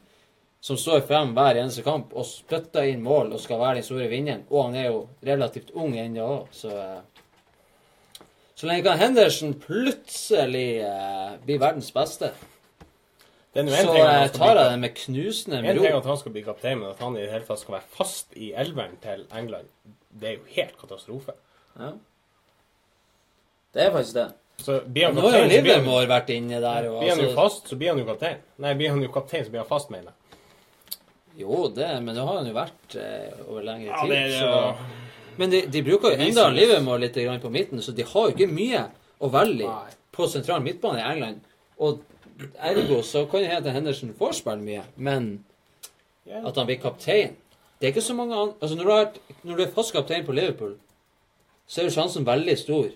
som 0.62 0.80
står 0.80 1.06
frem 1.08 1.32
hver 1.38 1.62
eneste 1.62 1.86
kamp 1.86 2.12
og 2.14 2.28
spytter 2.28 2.90
inn 2.92 3.04
mål 3.06 3.32
og 3.34 3.42
skal 3.44 3.62
være 3.62 3.80
den 3.80 3.88
store 3.88 4.10
vinneren. 4.12 4.46
Og 4.52 4.68
han 4.68 4.78
er 4.82 4.90
jo 4.90 5.02
relativt 5.26 5.72
ung 5.76 5.96
ennå 6.00 6.28
òg, 6.28 6.54
så 6.56 6.76
eh, 6.76 7.00
Så 8.60 8.68
lenge 8.68 8.84
kan 8.84 9.00
Henderson 9.00 9.54
plutselig 9.56 10.82
eh, 10.84 11.36
bli 11.46 11.56
verdens 11.62 11.94
beste, 11.96 12.34
så 13.56 13.62
eh, 13.64 14.28
tar 14.36 14.52
jeg 14.56 14.66
det 14.72 14.80
med 14.80 14.96
knusende 14.96 15.62
En 15.64 15.80
ting 15.80 15.96
at 15.96 16.06
han 16.06 16.20
skal 16.20 16.34
bli 16.36 16.44
kaptein, 16.44 16.82
men 16.82 16.92
at 16.92 17.00
han 17.00 17.16
i 17.18 17.24
det 17.24 17.32
hele 17.32 17.48
tatt 17.48 17.64
skal 17.64 17.80
være 17.80 17.88
fast 17.96 18.36
i 18.38 18.52
elveren 18.52 19.00
til 19.02 19.26
England, 19.32 19.72
det 20.10 20.30
er 20.30 20.36
jo 20.38 20.46
helt 20.58 20.76
katastrofe. 20.78 21.34
Ja. 21.80 21.94
Det 23.74 23.84
er 23.86 23.92
faktisk 23.92 24.16
det. 24.16 24.28
Så 24.60 24.80
blir 24.86 25.06
han 25.08 25.16
Nå 25.16 25.22
kaptein, 25.24 25.52
så 25.52 25.62
blir 25.64 25.76
han, 25.80 26.08
vært 26.10 26.32
inne 26.36 26.60
der. 26.60 26.88
Og, 26.92 27.00
blir 27.02 27.14
han 27.14 27.22
jo 27.22 27.30
altså, 27.30 27.36
fast, 27.38 27.70
så 27.72 27.78
blir 27.80 27.94
han 27.94 28.02
jo 28.02 28.08
kaptein. 28.10 28.42
Nei, 28.60 28.74
blir 28.80 28.92
han 28.94 29.04
jo 29.04 29.12
kaptein, 29.14 29.46
så 29.46 29.54
blir 29.54 29.64
han 29.64 29.70
fast, 29.70 29.92
mener 29.94 30.12
jeg. 30.12 30.16
jo, 31.44 31.68
det, 31.76 31.88
men 32.04 32.16
det 32.16 32.26
har 32.28 32.38
han 32.42 32.50
jo 32.50 32.56
vært 32.58 32.98
eh, 33.00 33.38
over 33.48 33.64
lengre 33.64 33.88
Ja, 33.94 34.02
tid. 34.02 34.12
det 34.12 34.20
er- 34.26 34.40
så, 34.42 34.98
men 35.40 35.54
de, 35.54 35.62
de 35.72 35.84
bruker 35.88 36.12
jo 36.12 36.26
enda 36.26 36.50
Livermore 36.52 37.00
litt 37.06 37.16
grann 37.16 37.40
på 37.40 37.52
midten, 37.54 37.80
så 37.82 37.94
de 37.96 38.04
har 38.04 38.28
jo 38.28 38.36
ikke 38.36 38.50
mye 38.52 38.82
å 39.24 39.30
velge 39.32 39.70
i 39.70 39.96
på 40.16 40.28
sentral 40.28 40.60
midtbane 40.66 41.00
i 41.00 41.06
England. 41.14 41.40
Og 41.80 42.02
ergo 42.60 43.00
så 43.08 43.24
kan 43.32 43.46
det 43.46 43.54
hende 43.54 43.72
Henderson 43.72 44.12
får 44.20 44.34
spille 44.42 44.60
mye, 44.66 44.84
men 44.98 45.30
at 46.28 46.56
han 46.60 46.68
blir 46.68 46.78
kaptein 46.82 47.38
Det 47.80 47.88
er 47.88 47.94
ikke 47.94 48.04
så 48.06 48.14
mange 48.14 48.36
andre 48.36 48.56
Altså, 48.62 48.76
når 48.76 48.84
du, 48.86 48.92
er, 48.92 49.38
når 49.48 49.56
du 49.58 49.64
er 49.64 49.72
fast 49.74 49.94
kaptein 49.96 50.26
på 50.28 50.36
Liverpool, 50.36 50.76
så 51.68 51.80
er 51.82 51.88
jo 51.88 51.94
sjansen 51.96 52.26
veldig 52.28 52.58
stor, 52.60 52.90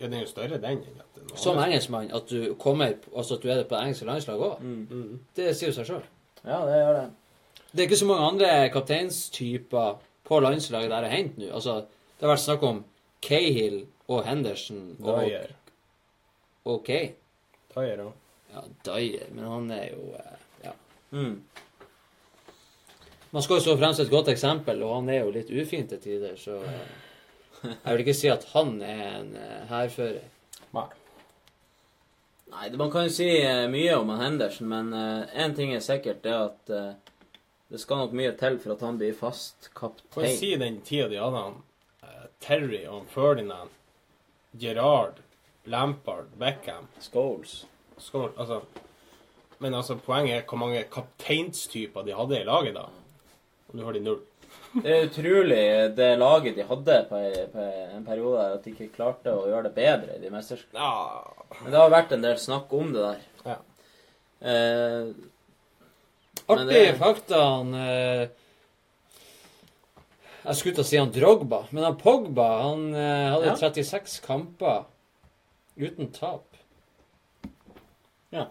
Ja, 0.00 0.06
den 0.06 0.14
er 0.16 0.22
jo 0.24 0.30
større, 0.30 0.58
den. 0.60 0.80
enn 0.88 1.00
at 1.04 1.38
som 1.38 1.58
engelskmann, 1.60 2.10
at 2.16 2.28
du 2.30 2.54
kommer 2.58 2.94
Altså 3.14 3.36
at 3.36 3.42
du 3.42 3.50
er 3.50 3.60
det 3.60 3.68
på 3.68 3.76
det 3.76 3.82
engelske 3.84 4.06
landslaget 4.08 4.42
òg. 4.46 4.60
Mm. 4.64 5.18
Det 5.36 5.50
sier 5.56 5.68
jo 5.70 5.76
seg 5.76 5.86
sjøl. 5.90 6.06
Ja, 6.44 6.62
det 6.66 6.78
gjør 6.80 6.94
det. 6.96 7.06
Det 7.70 7.82
er 7.82 7.86
ikke 7.86 8.00
så 8.00 8.08
mange 8.08 8.26
andre 8.32 8.68
kapteinstyper 8.72 10.00
på 10.26 10.40
landslaget 10.42 10.90
der 10.90 11.06
å 11.06 11.12
hente 11.12 11.40
nå. 11.42 11.50
Altså, 11.54 11.76
det 12.16 12.26
har 12.26 12.32
vært 12.32 12.44
snakk 12.46 12.64
om 12.66 12.80
Cahill 13.22 13.82
og 14.10 14.24
Henderson 14.26 14.96
og, 15.02 15.20
Dyer. 15.20 15.52
og 16.64 16.80
Kane. 16.86 17.14
Dyer 17.76 18.02
òg. 18.06 18.12
Ja, 18.50 18.64
Dyer, 18.88 19.28
men 19.36 19.44
han 19.46 19.70
er 19.76 19.90
jo 19.92 20.14
eh, 20.18 20.38
Ja. 20.64 20.72
Mm. 21.12 21.36
Man 23.30 23.42
skal 23.46 23.60
jo 23.60 23.62
så 23.68 23.76
fremst 23.78 24.00
et 24.02 24.10
godt 24.10 24.28
eksempel, 24.32 24.82
og 24.82 24.96
han 24.96 25.08
er 25.14 25.20
jo 25.20 25.30
litt 25.36 25.50
ufin 25.54 25.86
til 25.86 26.00
tider, 26.02 26.34
så 26.40 26.56
eh, 26.66 26.80
Jeg 27.62 27.92
vil 27.92 28.04
ikke 28.04 28.16
si 28.16 28.30
at 28.32 28.46
han 28.54 28.80
er 28.82 29.04
en 29.20 29.30
eh, 29.36 29.62
hærfører. 29.68 30.26
Nei. 30.76 30.86
Nei, 32.50 32.70
man 32.80 32.90
kan 32.90 33.06
jo 33.06 33.14
si 33.14 33.28
eh, 33.42 33.66
mye 33.70 33.94
om 33.98 34.10
han 34.14 34.24
Henderson, 34.24 34.68
men 34.70 34.92
én 34.94 35.54
ting 35.56 35.74
er 35.74 35.84
sikkert, 35.84 36.22
det 36.24 36.32
er 36.32 36.48
at 36.48 36.72
eh, 36.74 37.10
det 37.70 37.78
skal 37.78 38.00
nok 38.02 38.14
mye 38.18 38.32
til 38.34 38.56
for 38.58 38.74
at 38.74 38.80
han 38.82 38.96
blir 38.98 39.14
fast 39.14 39.68
kaptein. 39.78 40.08
Kan 40.14 40.24
jeg 40.26 40.38
si 40.40 40.54
den 40.58 40.80
tida 40.86 41.06
de 41.10 41.20
hadde 41.22 41.42
han 41.44 41.58
eh, 42.02 42.24
Terry 42.42 42.80
og 42.90 43.04
Ferdinand, 43.12 43.70
Gerard, 44.58 45.20
Lampard, 45.70 46.32
Beckham 46.38 46.88
Scholes. 46.98 47.60
Scholes 47.98 48.34
altså. 48.36 48.64
Men 49.60 49.74
altså, 49.76 49.94
poenget 50.00 50.34
er 50.34 50.44
hvor 50.48 50.58
mange 50.58 50.82
kapteinstyper 50.90 52.02
de 52.02 52.16
hadde 52.16 52.40
i 52.40 52.48
laget 52.48 52.74
da. 52.74 52.88
Og 53.68 53.76
nå 53.76 53.84
har 53.86 53.94
de 53.94 54.02
null. 54.02 54.22
Det 54.84 54.90
er 54.94 55.06
utrolig 55.08 55.62
det 55.96 56.08
laget 56.20 56.54
de 56.56 56.62
hadde 56.68 56.96
på, 57.08 57.16
en- 57.18 57.48
på 57.50 57.64
en 57.96 58.04
periode, 58.06 58.36
der, 58.38 58.52
at 58.54 58.64
de 58.64 58.70
ikke 58.74 58.92
klarte 58.94 59.32
å 59.34 59.46
gjøre 59.50 59.64
det 59.66 59.74
bedre 59.74 60.14
i 60.16 60.20
de 60.22 60.30
mesterskapene. 60.30 61.58
Men 61.64 61.72
det 61.74 61.80
har 61.80 61.90
vært 61.90 62.12
en 62.14 62.22
del 62.22 62.36
snakk 62.38 62.72
om 62.78 62.92
det 62.94 63.02
der. 63.02 63.24
Ja. 63.46 63.56
Eh, 64.40 65.10
Artig 66.50 66.68
det- 66.70 66.94
fakta 66.98 67.40
han 67.44 67.74
eh, 67.74 68.28
Jeg 70.44 70.56
skulle 70.56 70.74
til 70.78 70.84
å 70.84 70.88
si 70.88 70.96
han 70.96 71.10
Drogba, 71.12 71.64
men 71.70 71.84
han 71.84 71.98
Pogba 72.00 72.46
han 72.62 72.86
eh, 72.94 73.26
hadde 73.34 73.50
Ja. 73.50 73.56
36 73.60 74.20
kamper 74.24 74.84
uten 75.76 76.08
tap. 76.14 76.46
Ja. 78.32 78.46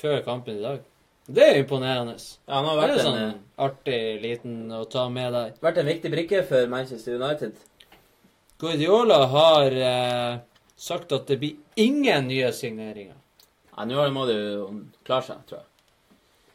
Før 0.00 0.22
kampen 0.24 0.58
i 0.58 0.62
dag. 0.64 0.80
Det 1.26 1.42
er 1.42 1.56
imponerende. 1.58 2.14
ja, 2.46 2.54
han 2.54 2.64
har 2.64 2.76
Det 2.76 2.82
vært 2.82 2.92
er 2.94 2.98
en, 3.00 3.06
sånn 3.06 3.22
eh, 3.22 3.38
artig 3.66 4.00
liten 4.22 4.58
å 4.72 4.84
ta 4.90 5.08
med 5.10 5.32
deg. 5.34 5.56
vært 5.60 5.78
en 5.82 5.86
viktig 5.90 6.10
brikke 6.12 6.42
for 6.46 6.66
Manchester 6.70 7.16
United. 7.18 7.56
Guardiola 8.60 9.26
har 9.26 9.72
eh, 9.74 10.38
sagt 10.76 11.12
at 11.12 11.26
det 11.26 11.38
blir 11.42 11.56
ingen 11.76 12.28
nye 12.30 12.52
signeringer. 12.54 13.16
Ja, 13.76 13.84
Nå 13.84 14.06
må 14.14 14.24
det 14.28 14.36
jo 14.38 14.68
klare 15.04 15.26
seg, 15.26 15.42
tror 15.48 15.58
jeg. 15.60 15.70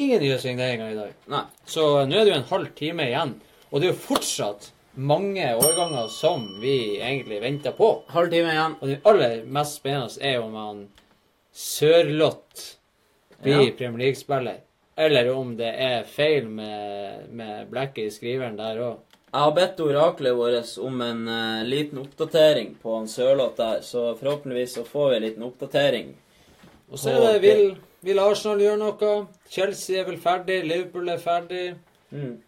Ingen 0.01 0.24
nye 0.24 0.38
signeringer 0.41 0.93
i 0.93 0.98
dag. 0.98 1.11
Nei. 1.30 1.43
Så 1.69 1.83
nå 2.09 2.16
er 2.17 2.25
det 2.25 2.32
jo 2.32 2.40
en 2.40 2.50
halv 2.56 2.72
time 2.80 3.06
igjen. 3.11 3.35
Og 3.69 3.80
det 3.82 3.90
er 3.90 3.93
jo 3.93 4.00
fortsatt 4.08 4.72
mange 4.95 5.45
årganger 5.56 6.08
som 6.11 6.48
vi 6.64 6.98
egentlig 6.98 7.38
venter 7.43 7.75
på. 7.77 7.91
Halv 8.16 8.32
time 8.33 8.56
igjen. 8.56 8.77
Og 8.82 8.88
det 8.90 8.98
aller 9.06 9.43
mest 9.45 9.77
spennende 9.77 10.17
er 10.25 10.40
jo 10.40 10.48
om 10.48 10.58
han 10.58 10.82
Sørloth 11.53 12.80
blir 13.43 13.61
Ja. 13.67 13.71
Premier 13.77 14.05
League-spiller. 14.05 14.59
Eller 14.95 15.31
om 15.33 15.55
det 15.57 15.71
er 15.71 16.03
feil 16.03 16.49
med, 16.49 17.29
med 17.31 17.69
blekket 17.71 18.05
i 18.05 18.13
skriveren 18.13 18.57
der 18.59 18.81
òg. 18.83 18.99
Jeg 19.31 19.39
har 19.39 19.53
bedt 19.55 19.79
oraklet 19.79 20.35
vårt 20.35 20.73
om 20.83 21.01
en 21.01 21.21
uh, 21.27 21.63
liten 21.63 22.01
oppdatering 22.01 22.73
på 22.81 22.97
han 22.97 23.07
Sørloth 23.07 23.55
der, 23.55 23.79
så 23.81 24.11
forhåpentligvis 24.19 24.75
så 24.75 24.83
får 24.83 25.09
vi 25.09 25.15
en 25.15 25.23
liten 25.23 25.45
oppdatering. 25.47 26.09
Og 26.91 26.99
så 26.99 27.13
er 27.15 27.21
det 27.21 27.41
vil, 27.45 27.77
vil 28.03 28.19
Arsenal 28.19 28.59
gjøre 28.59 28.81
noe? 28.81 29.13
Chelsea 29.49 30.01
er 30.01 30.09
vel 30.09 30.19
ferdig, 30.19 30.65
Liverpool 30.67 31.13
er 31.13 31.23
ferdig. 31.23 31.63
Mm. 32.11 32.41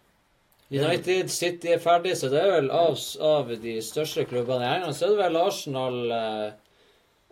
United 0.74 1.32
City 1.32 1.72
er 1.72 1.80
ferdig, 1.80 2.18
så 2.20 2.28
det 2.32 2.42
er 2.42 2.52
vel 2.58 2.70
av, 2.74 3.00
av 3.24 3.54
de 3.62 3.78
største 3.84 4.26
klubbene 4.28 4.66
i 4.66 4.70
England. 4.74 4.96
Så 4.98 5.06
er 5.06 5.14
det 5.14 5.22
vel 5.22 5.40
Arsenal 5.40 5.98
uh, 6.12 6.46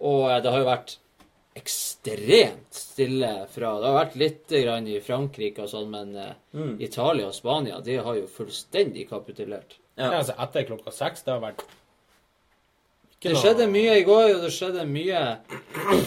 Og 0.03 0.31
eh, 0.31 0.41
det 0.43 0.51
har 0.51 0.65
jo 0.65 0.67
vært 0.67 0.97
ekstremt 1.55 2.73
stille 2.75 3.47
fra 3.53 3.75
Det 3.81 3.87
har 3.91 3.99
vært 4.05 4.17
litt 4.17 4.49
grann 4.49 4.87
i 4.89 5.01
Frankrike 5.05 5.63
og 5.67 5.69
sånn, 5.73 5.91
men 5.93 6.17
eh, 6.17 6.33
Mm. 6.55 6.75
Italia 6.85 7.27
og 7.31 7.35
Spania 7.35 7.79
de 7.81 7.95
har 7.97 8.15
jo 8.19 8.27
fullstendig 8.29 9.07
kapitulert. 9.09 9.79
Ja. 9.97 10.11
Ja, 10.11 10.19
altså, 10.19 10.35
etter 10.39 10.67
klokka 10.69 10.93
seks, 10.93 11.23
det 11.25 11.33
har 11.33 11.41
vært 11.41 11.63
ikke 11.63 13.31
Det 13.31 13.33
noe- 13.37 13.43
skjedde 13.43 13.67
mye 13.71 13.95
i 14.01 14.05
går, 14.05 14.35
og 14.35 14.43
det 14.43 14.51
skjedde 14.53 14.85
mye 14.89 15.23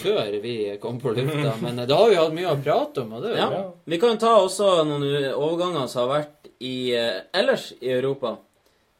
før 0.02 0.40
vi 0.42 0.54
kom 0.82 1.00
på 1.00 1.14
lufta. 1.16 1.54
Men 1.64 1.78
eh, 1.82 1.86
da 1.86 1.96
har 1.96 2.10
vi 2.10 2.16
hatt 2.20 2.32
mye 2.36 2.52
å 2.52 2.62
prate 2.62 3.02
om, 3.02 3.12
og 3.16 3.22
det 3.24 3.30
er 3.32 3.36
jo 3.36 3.40
Ja. 3.42 3.48
bra. 3.48 3.72
Vi 3.86 3.98
kan 3.98 4.18
ta 4.18 4.34
også 4.42 4.70
noen 4.86 5.32
overganger 5.34 5.88
som 5.88 6.08
har 6.08 6.20
vært 6.20 6.50
i, 6.60 6.92
eh, 6.94 7.22
ellers 7.34 7.72
i 7.80 7.90
Europa. 7.90 8.36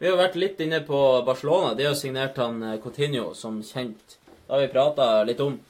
Vi 0.00 0.08
har 0.10 0.16
vært 0.18 0.34
litt 0.36 0.58
inne 0.60 0.80
på 0.84 1.24
Barcelona. 1.24 1.74
De 1.76 1.84
har 1.84 1.94
signert 1.94 2.36
han 2.36 2.60
Coutinho 2.82 3.34
som 3.34 3.62
kjent. 3.62 4.16
Det 4.46 4.50
har 4.50 4.60
vi 4.60 4.68
prata 4.68 5.24
litt 5.24 5.40
om. 5.40 5.60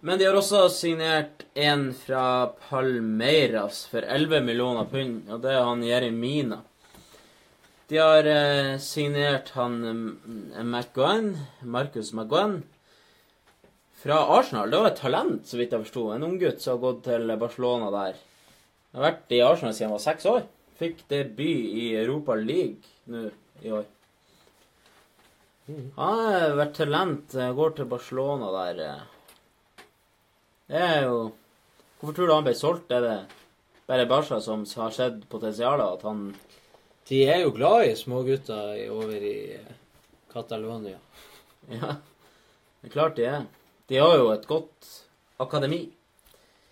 Men 0.00 0.18
de 0.18 0.24
har 0.24 0.36
også 0.38 0.64
signert 0.72 1.44
en 1.54 1.90
fra 1.92 2.24
Palmeiras 2.70 3.82
for 3.90 4.00
11 4.00 4.40
millioner 4.46 4.88
pund, 4.88 5.26
og 5.28 5.42
det 5.44 5.52
er 5.52 5.66
han 5.66 5.84
Jeremina. 5.84 6.62
De 7.90 7.98
har 8.00 8.24
eh, 8.30 8.78
signert 8.80 9.50
han 9.58 9.76
eh, 9.84 10.62
McGowan, 10.62 11.34
Marcus 11.60 12.14
McGowan, 12.14 12.62
fra 14.00 14.22
Arsenal. 14.38 14.70
Det 14.70 14.80
var 14.80 14.92
et 14.94 15.02
talent, 15.02 15.44
så 15.44 15.60
vidt 15.60 15.74
jeg 15.76 15.84
forsto. 15.84 16.06
En 16.14 16.24
unggutt 16.30 16.62
som 16.62 16.78
har 16.78 16.84
gått 16.86 17.04
til 17.10 17.36
Barcelona 17.36 17.92
der. 17.92 18.20
Han 18.94 19.02
har 19.02 19.10
vært 19.10 19.36
i 19.36 19.44
Arsenal 19.44 19.76
siden 19.76 19.90
han 19.90 19.98
var 19.98 20.06
seks 20.06 20.28
år. 20.30 20.46
Fikk 20.80 21.04
debut 21.12 21.76
i 21.76 21.90
Europa 22.00 22.38
League 22.40 22.88
nå 23.12 23.26
i 23.60 23.74
år. 23.76 23.84
Han 25.68 26.20
har 26.24 26.56
vært 26.56 26.78
talent, 26.80 27.34
eh, 27.36 27.52
går 27.52 27.76
til 27.76 27.90
Barcelona 27.90 28.54
der. 28.62 28.86
eh. 28.88 29.19
Det 30.70 30.78
er 30.86 31.02
jo 31.08 31.16
Hvorfor 32.00 32.14
tror 32.16 32.30
du 32.30 32.32
han 32.34 32.44
ble 32.46 32.54
solgt? 32.56 32.92
Er 32.96 33.02
det 33.04 33.16
bare 33.90 34.06
Barca 34.08 34.38
som 34.40 34.62
har 34.78 34.92
sett 34.94 35.24
potensialet? 35.28 35.98
At 35.98 36.02
han 36.06 36.34
De 37.10 37.24
er 37.26 37.40
jo 37.42 37.50
glad 37.52 37.88
i 37.88 37.96
smågutter 37.98 38.76
i- 38.78 38.88
over 38.88 39.16
i 39.18 39.54
eh, 39.58 39.72
Catalonia. 40.32 40.98
Ja, 41.70 41.96
det 42.80 42.88
er 42.88 42.92
klart 42.94 43.16
de 43.18 43.24
er. 43.28 43.42
De 43.90 43.98
har 44.00 44.14
jo 44.16 44.30
et 44.32 44.46
godt 44.48 44.86
akademi. 45.42 45.82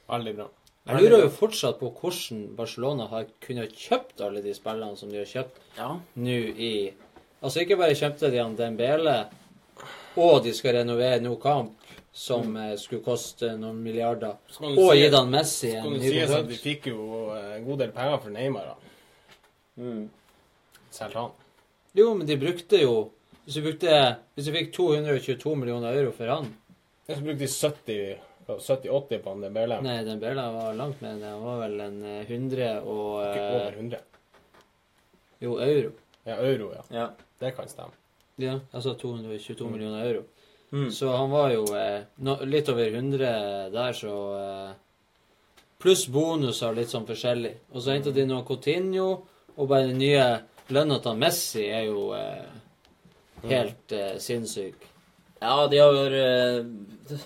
Veldig 0.08 0.32
bra. 0.38 0.46
Jeg 0.88 1.02
lurer 1.10 1.24
jo 1.26 1.28
fortsatt 1.34 1.76
på 1.82 1.90
hvordan 2.00 2.46
Barcelona 2.56 3.06
har 3.10 3.26
kunnet 3.44 3.74
kjøpt 3.76 4.22
alle 4.24 4.40
de 4.42 4.54
spillene 4.56 4.96
som 4.96 5.10
de 5.12 5.18
har 5.20 5.28
kjøpt 5.28 5.58
Ja. 5.76 5.90
nå 6.16 6.38
i 6.56 6.70
Altså 7.42 7.60
ikke 7.62 7.76
bare 7.78 7.94
kjøpte 7.98 8.30
de 8.32 8.40
han 8.40 8.56
Dembele, 8.56 9.18
og 10.16 10.40
de 10.42 10.54
skal 10.56 10.74
renovere 10.80 11.20
Nou 11.22 11.36
kamp, 11.38 11.76
som 12.18 12.56
eh, 12.58 12.74
skulle 12.80 13.04
koste 13.04 13.52
noen 13.60 13.78
milliarder, 13.82 14.38
Skal 14.50 14.74
du 14.74 14.80
og 14.82 14.96
gitt 14.98 15.14
han 15.14 15.28
Messi 15.30 15.70
en 15.70 15.84
Skal 15.84 15.92
ny 15.94 16.00
sies 16.02 16.32
at 16.34 16.48
de 16.48 16.56
fikk 16.58 16.88
jo 16.90 17.02
eh, 17.36 17.52
en 17.58 17.66
god 17.68 17.84
del 17.84 17.92
penger 17.94 18.22
for 18.24 18.34
Neymar, 18.34 18.72
da. 18.72 18.94
Mm. 19.78 20.08
Selv 20.90 21.14
han. 21.20 21.36
Jo, 21.94 22.08
men 22.18 22.26
de 22.26 22.36
brukte 22.40 22.80
jo 22.80 22.94
Hvis 23.44 23.58
du 23.58 23.62
brukte 23.62 23.92
Hvis 24.34 24.48
du 24.48 24.50
fikk 24.56 24.72
222 24.74 25.52
millioner 25.60 25.94
euro 26.00 26.10
for 26.16 26.32
han 26.32 26.48
Ja, 27.06 27.14
så 27.14 27.20
brukte 27.22 27.44
de 27.44 27.52
70 27.52 28.26
70-80 28.48 29.18
på 29.20 29.28
han 29.28 29.42
Dembele. 29.44 29.76
Nei, 29.84 29.98
den 30.06 30.20
Bela 30.22 30.46
var 30.54 30.72
langt 30.72 31.02
med 31.04 31.18
det. 31.20 31.28
Han 31.28 31.42
var 31.44 31.58
vel 31.66 31.80
en 31.84 31.98
eh, 32.00 32.30
100 32.32 32.68
og 32.80 33.10
Ikke 33.26 33.42
eh, 33.42 33.56
over 33.58 33.74
100. 33.76 33.98
Jo, 35.44 35.58
euro. 35.60 35.90
Ja, 36.24 36.38
euro, 36.40 36.70
ja. 36.72 36.84
Ja. 36.96 37.06
Det 37.38 37.50
kan 37.56 37.68
stemme. 37.68 37.92
Ja, 38.40 38.54
altså 38.72 38.94
222 38.96 39.68
millioner 39.68 40.06
euro. 40.08 40.24
Mm. 40.72 40.90
Så 40.92 41.12
han 41.14 41.30
var 41.32 41.52
jo 41.54 41.64
eh, 41.76 42.02
no, 42.24 42.36
litt 42.44 42.68
over 42.68 42.92
100 42.92 43.70
der, 43.72 43.96
så 43.96 44.14
eh, 44.36 44.76
Pluss 45.78 46.08
bonuser 46.10 46.74
litt 46.74 46.90
sånn 46.90 47.06
forskjellig. 47.06 47.52
Og 47.70 47.82
så 47.84 47.94
henta 47.94 48.10
de 48.10 48.24
noe 48.26 48.42
Coutinho, 48.46 49.08
og 49.54 49.68
bare 49.70 49.86
den 49.92 50.00
nye 50.02 50.24
lønna 50.74 50.98
til 51.04 51.20
Messi 51.20 51.68
er 51.70 51.84
jo 51.86 52.08
eh, 52.18 52.48
helt 53.46 53.94
eh, 53.94 54.16
sinnssyk. 54.18 54.88
Ja, 55.38 55.68
de 55.70 55.78
har 55.78 56.16
uh, 56.18 57.20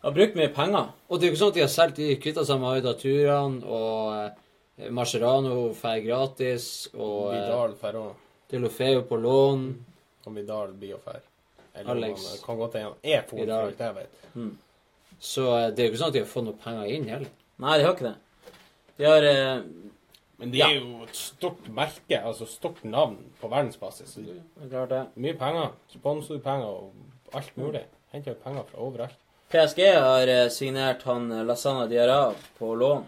har 0.00 0.14
brukt 0.14 0.36
mye 0.38 0.50
penger. 0.54 0.92
Og 1.08 1.18
det 1.18 1.26
er 1.26 1.30
jo 1.30 1.34
ikke 1.34 1.42
sånn 1.42 1.52
at 1.52 1.58
de 1.58 1.64
har 1.64 1.72
solgt 1.72 2.00
de 2.00 2.18
kvitta 2.22 2.44
seg 2.46 2.60
med 2.62 2.76
Aida 2.76 2.94
Turan, 2.98 3.58
og 3.64 4.14
eh, 4.14 4.90
Mascherano 4.94 5.56
får 5.76 6.04
gratis, 6.06 6.68
og 6.94 7.32
eh, 7.32 7.40
Vidal 7.40 7.74
Ferro. 7.80 8.06
Delofeo 8.48 9.04
på 9.08 9.18
lån. 9.20 9.66
Og 10.26 10.36
Vidal 10.36 10.72
blir 10.76 10.96
jo 10.96 11.02
fer. 11.04 11.27
Eller 11.80 11.92
Alex. 11.96 12.30
han 12.30 12.40
kan 12.44 12.58
godt 12.62 12.78
hende 12.78 12.88
han 12.92 13.12
er 13.16 13.26
polfrukt, 13.28 13.84
jeg 13.84 13.94
vet. 13.98 14.24
Så 15.18 15.44
eh, 15.58 15.68
det 15.74 15.82
er 15.82 15.88
jo 15.88 15.92
ikke 15.92 16.00
sånn 16.02 16.12
at 16.12 16.16
de 16.16 16.22
har 16.24 16.30
fått 16.30 16.46
noe 16.46 16.62
penger 16.62 16.94
inn 16.94 17.08
heller. 17.10 17.30
Nei, 17.58 17.76
de 17.78 17.86
har 17.86 17.94
ikke 17.96 18.08
det. 18.08 18.54
De 18.98 19.06
har 19.08 19.28
eh, 19.28 19.60
Men 20.38 20.54
de 20.54 20.62
er 20.62 20.74
jo 20.76 21.04
et 21.06 21.18
stort 21.18 21.66
merke, 21.74 22.20
altså 22.22 22.46
stort 22.46 22.84
navn 22.86 23.16
på 23.40 23.50
verdensbasis. 23.50 24.14
Det 24.22 24.36
er 24.38 24.70
klart 24.70 24.92
det. 24.94 25.04
Mye 25.18 25.38
penger. 25.38 25.72
Sponsorpenger 25.94 26.68
og 26.70 27.38
alt 27.38 27.56
mulig. 27.58 27.82
Henter 28.14 28.36
jo 28.36 28.42
penger 28.44 28.68
fra 28.70 28.84
overalt. 28.86 29.18
PSG 29.50 29.80
har 29.96 30.28
eh, 30.30 30.48
signert 30.54 31.02
han 31.08 31.30
Lasana 31.30 31.48
Lassana 31.48 31.86
Diarra 31.90 32.34
på 32.58 32.74
lån. 32.78 33.06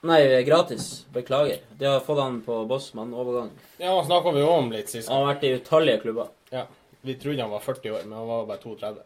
Nei, 0.00 0.42
gratis. 0.46 1.06
Beklager. 1.14 1.58
De 1.78 1.86
har 1.86 2.00
fått 2.00 2.20
han 2.20 2.40
på 2.42 2.64
Bossmann-overgang. 2.70 3.50
Ja, 3.78 4.04
snakka 4.04 4.30
vi 4.30 4.40
jo 4.40 4.50
om 4.52 4.70
litt 4.72 4.90
sist. 4.92 5.08
Han 5.10 5.24
har 5.24 5.32
vært 5.32 5.46
i 5.48 5.54
utallige 5.58 6.02
klubber. 6.04 6.28
Ja. 6.54 6.66
Vi 7.00 7.14
trodde 7.14 7.42
han 7.42 7.50
var 7.50 7.60
40 7.60 7.90
år, 7.90 8.04
men 8.04 8.18
han 8.18 8.28
var 8.28 8.46
bare 8.46 8.58
32. 8.58 9.02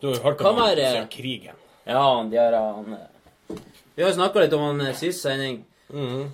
Du 0.00 0.06
har 0.06 0.14
jo 0.14 0.22
hørt 0.22 0.40
om 0.40 0.56
han 0.56 0.76
siden 0.76 1.08
krigen. 1.08 1.54
Ja, 1.84 2.02
han 2.16 2.30
Diarra, 2.30 2.60
han 2.72 2.92
eh, 2.92 3.56
Vi 3.94 4.02
har 4.02 4.12
snakka 4.12 4.40
litt 4.44 4.52
om 4.52 4.62
han 4.62 4.80
eh, 4.86 4.94
sist 4.96 5.22
sending. 5.22 5.64
Mhm. 5.88 6.28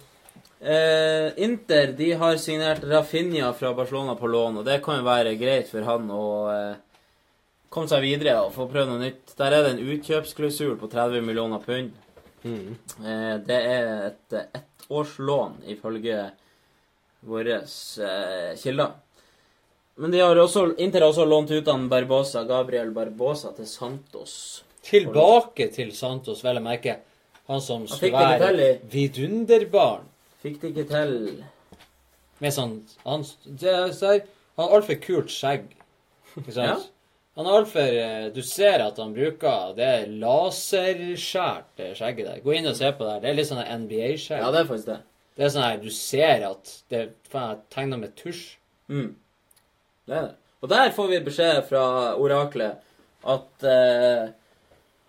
Eh, 0.65 1.45
Inter 1.45 1.93
de 1.93 2.13
har 2.13 2.37
signert 2.37 2.85
Rafinha 2.85 3.53
fra 3.53 3.75
Barcelona 3.75 4.15
på 4.15 4.27
lån, 4.27 4.59
og 4.59 4.65
det 4.65 4.79
kan 4.85 4.97
jo 4.97 5.05
være 5.05 5.35
greit 5.37 5.69
for 5.69 5.85
han 5.85 6.09
å 6.11 6.25
eh, 6.53 6.77
komme 7.69 7.91
seg 7.91 8.05
videre 8.05 8.39
og 8.45 8.55
få 8.55 8.69
prøve 8.71 8.89
noe 8.93 9.03
nytt. 9.03 9.35
Der 9.37 9.53
er 9.53 9.67
det 9.67 9.75
en 9.75 9.93
utkjøpsklausul 9.93 10.79
på 10.81 10.89
30 10.93 11.27
millioner 11.27 11.61
pund. 11.65 11.93
Mm. 12.45 12.77
Eh, 13.05 13.35
det 13.45 13.59
er 13.59 13.91
et 14.11 14.37
eh, 14.37 14.61
ettårslån, 14.61 15.63
ifølge 15.75 16.19
våre 17.25 17.61
eh, 17.61 18.51
kilder. 18.61 18.97
Men 19.97 20.11
de 20.11 20.21
har 20.21 20.39
også, 20.43 20.67
Inter 20.83 21.05
har 21.05 21.13
også 21.13 21.25
lånt 21.29 21.53
ut 21.55 21.69
han 21.71 21.89
Barbosa, 21.89 22.43
Gabriel 22.49 22.91
Barbosa 22.95 23.53
til 23.55 23.67
Santos. 23.71 24.65
Tilbake 24.85 25.69
til 25.73 25.93
Santos, 25.97 26.43
vel 26.45 26.59
å 26.59 26.65
merke. 26.65 26.99
Han 27.47 27.61
som 27.63 27.85
skulle 27.89 28.25
være 28.41 28.71
vidunderbarn. 28.91 30.09
Fikk 30.43 30.61
det 30.63 30.73
ikke 30.73 30.87
til. 30.91 31.15
Med 32.43 32.53
sånn 32.53 32.75
Han, 33.05 33.23
det, 33.45 33.77
ser, 33.97 34.25
han 34.57 34.67
har 34.67 34.75
altfor 34.79 34.99
kult 35.05 35.33
skjegg. 35.33 35.71
Ikke 36.41 36.57
sant? 36.57 36.91
Han 37.39 37.49
har 37.49 37.61
altfor 37.61 37.97
eh, 37.99 38.27
Du 38.35 38.43
ser 38.47 38.83
at 38.85 38.99
han 39.03 39.15
bruker 39.15 39.73
det 39.79 39.87
er 39.87 40.13
laserskjært 40.21 41.83
skjegget 41.99 42.29
der. 42.29 42.43
Gå 42.45 42.55
inn 42.59 42.71
og 42.71 42.77
se 42.79 42.91
på 42.95 43.07
det 43.07 43.17
her. 43.17 43.23
Det 43.25 43.31
er 43.31 43.39
litt 43.39 43.51
sånn 43.51 43.65
NBA-skjegg. 43.85 44.43
Ja, 44.43 44.53
det 44.55 44.63
er 44.63 44.71
faktisk 44.71 44.91
det. 44.91 45.01
Det 45.35 45.47
er 45.47 45.55
sånn 45.55 45.67
her 45.67 45.81
Du 45.83 45.91
ser 45.95 46.47
at 46.51 46.75
det 46.93 47.01
er 47.05 47.59
tegna 47.75 47.99
med 48.01 48.15
tusj. 48.19 48.45
Mm. 48.93 49.15
Det 50.09 50.17
er 50.17 50.27
det. 50.29 50.35
Og 50.65 50.71
der 50.73 50.93
får 50.97 51.09
vi 51.11 51.21
beskjed 51.27 51.63
fra 51.69 51.85
oraklet 52.17 52.81
at 53.29 53.67
uh, 53.69 54.31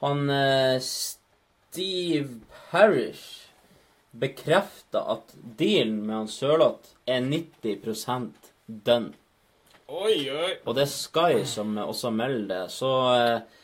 han 0.03 0.30
uh, 0.30 0.80
Steve 0.83 2.41
Parish 2.72 3.45
bekrefter 4.15 5.03
at 5.15 5.35
dealen 5.59 6.01
med 6.07 6.15
han 6.15 6.32
Sørloth 6.32 6.95
er 7.07 7.24
90% 7.24 8.51
done. 8.67 9.14
Oi, 9.88 10.25
oi. 10.32 10.51
Og 10.65 10.75
det 10.75 10.85
er 10.88 10.91
Sky 10.91 11.43
som 11.48 11.77
også 11.77 12.11
melder 12.11 12.48
det, 12.51 12.72
så 12.74 12.91
uh, 13.15 13.64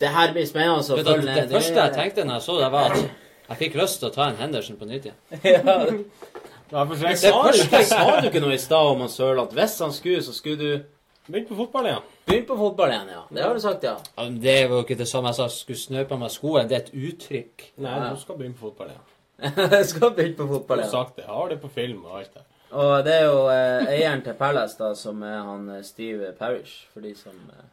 det 0.00 0.14
her 0.14 0.32
blir 0.32 0.46
spennende 0.48 0.80
å 0.80 1.00
det, 1.00 1.16
det, 1.24 1.34
det 1.50 1.56
første 1.58 1.82
jeg 1.82 1.96
tenkte 1.96 2.24
når 2.24 2.38
jeg 2.38 2.46
så 2.46 2.58
det, 2.60 2.70
var 2.72 2.94
at 2.94 3.02
jeg 3.50 3.58
fikk 3.64 3.80
lyst 3.80 3.98
til 4.00 4.08
å 4.08 4.14
ta 4.14 4.28
en 4.30 4.38
Henderson 4.38 4.78
på 4.78 4.86
nytt 4.86 5.10
igjen. 5.10 5.18
ja. 5.56 5.74
Ja, 6.70 6.84
for 6.86 6.94
jeg 7.02 7.18
sa, 7.18 7.30
du, 7.50 7.84
sa 7.88 8.00
du 8.20 8.28
ikke 8.30 8.40
noe 8.44 8.54
i 8.54 8.60
stad 8.62 8.90
om 8.92 9.00
han 9.04 9.10
Sørloth? 9.10 9.54
Hvis 9.56 9.78
han 9.82 9.92
skulle, 9.96 10.22
så 10.22 10.34
skulle 10.36 10.56
du 10.60 10.96
Begynne 11.30 11.46
på 11.50 11.56
fotball 11.60 11.86
igjen. 11.86 12.06
Begynne 12.26 12.46
på 12.48 12.54
fotball 12.58 12.90
igjen, 12.90 13.10
ja. 13.12 13.20
Det 13.30 13.42
har 13.44 13.54
du 13.54 13.60
sagt, 13.62 13.84
ja. 13.86 13.92
Ja, 14.16 14.24
men 14.24 14.38
Det 14.42 14.54
var 14.70 14.80
jo 14.80 14.84
ikke 14.86 14.96
det 14.98 15.06
samme 15.06 15.30
jeg 15.30 15.36
sa 15.38 15.46
skulle 15.52 15.78
snøpe 15.78 16.16
meg 16.18 16.32
skoen. 16.34 16.66
Det 16.70 16.74
er 16.78 16.80
et 16.86 16.94
uttrykk. 16.96 17.66
Nei, 17.84 17.92
Ja. 17.92 18.08
du 18.14 18.18
skal 18.22 18.38
begynne 18.40 18.56
på 18.58 18.64
fotball 18.70 18.88
igjen. 18.90 19.04
Jeg 19.76 19.86
skal 19.92 20.10
begynne 20.16 20.36
på 20.40 20.46
fotball 20.50 20.80
igjen. 20.82 20.90
Du 20.90 20.96
har 20.96 21.04
sagt 21.04 21.16
det. 21.20 21.24
Jeg 21.28 21.34
har 21.36 21.52
det 21.52 21.58
på 21.62 21.70
film 21.76 22.00
og 22.08 22.16
alt 22.18 22.34
det. 22.34 22.42
Og 22.70 23.04
det 23.06 23.14
er 23.14 23.24
jo 23.28 23.38
eh, 23.52 23.86
eieren 23.94 24.24
til 24.26 24.34
Palace, 24.40 24.76
da, 24.80 24.90
som 24.98 25.22
er 25.26 25.38
han 25.46 25.68
eh, 25.76 25.84
Steve 25.86 26.32
Parish, 26.38 26.74
for 26.92 27.02
de 27.06 27.14
som 27.18 27.36
eh, 27.54 27.64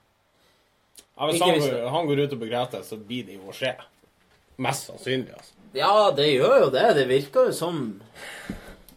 Ja, 1.18 1.28
hvis 1.32 1.42
han, 1.42 1.58
går- 1.60 1.90
han 1.96 2.08
går 2.12 2.22
ut 2.28 2.34
og 2.38 2.40
begreter, 2.46 2.86
så 2.86 2.98
blir 2.98 3.26
det 3.32 3.40
jo 3.40 3.50
å 3.50 3.56
skje. 3.58 3.74
Mest 4.62 4.92
sannsynlig, 4.92 5.34
altså. 5.34 5.54
Ja, 5.78 5.92
det 6.18 6.30
gjør 6.36 6.56
jo 6.68 6.70
det. 6.74 6.86
Det 6.98 7.08
virker 7.10 7.50
jo 7.50 7.58
som 7.58 7.82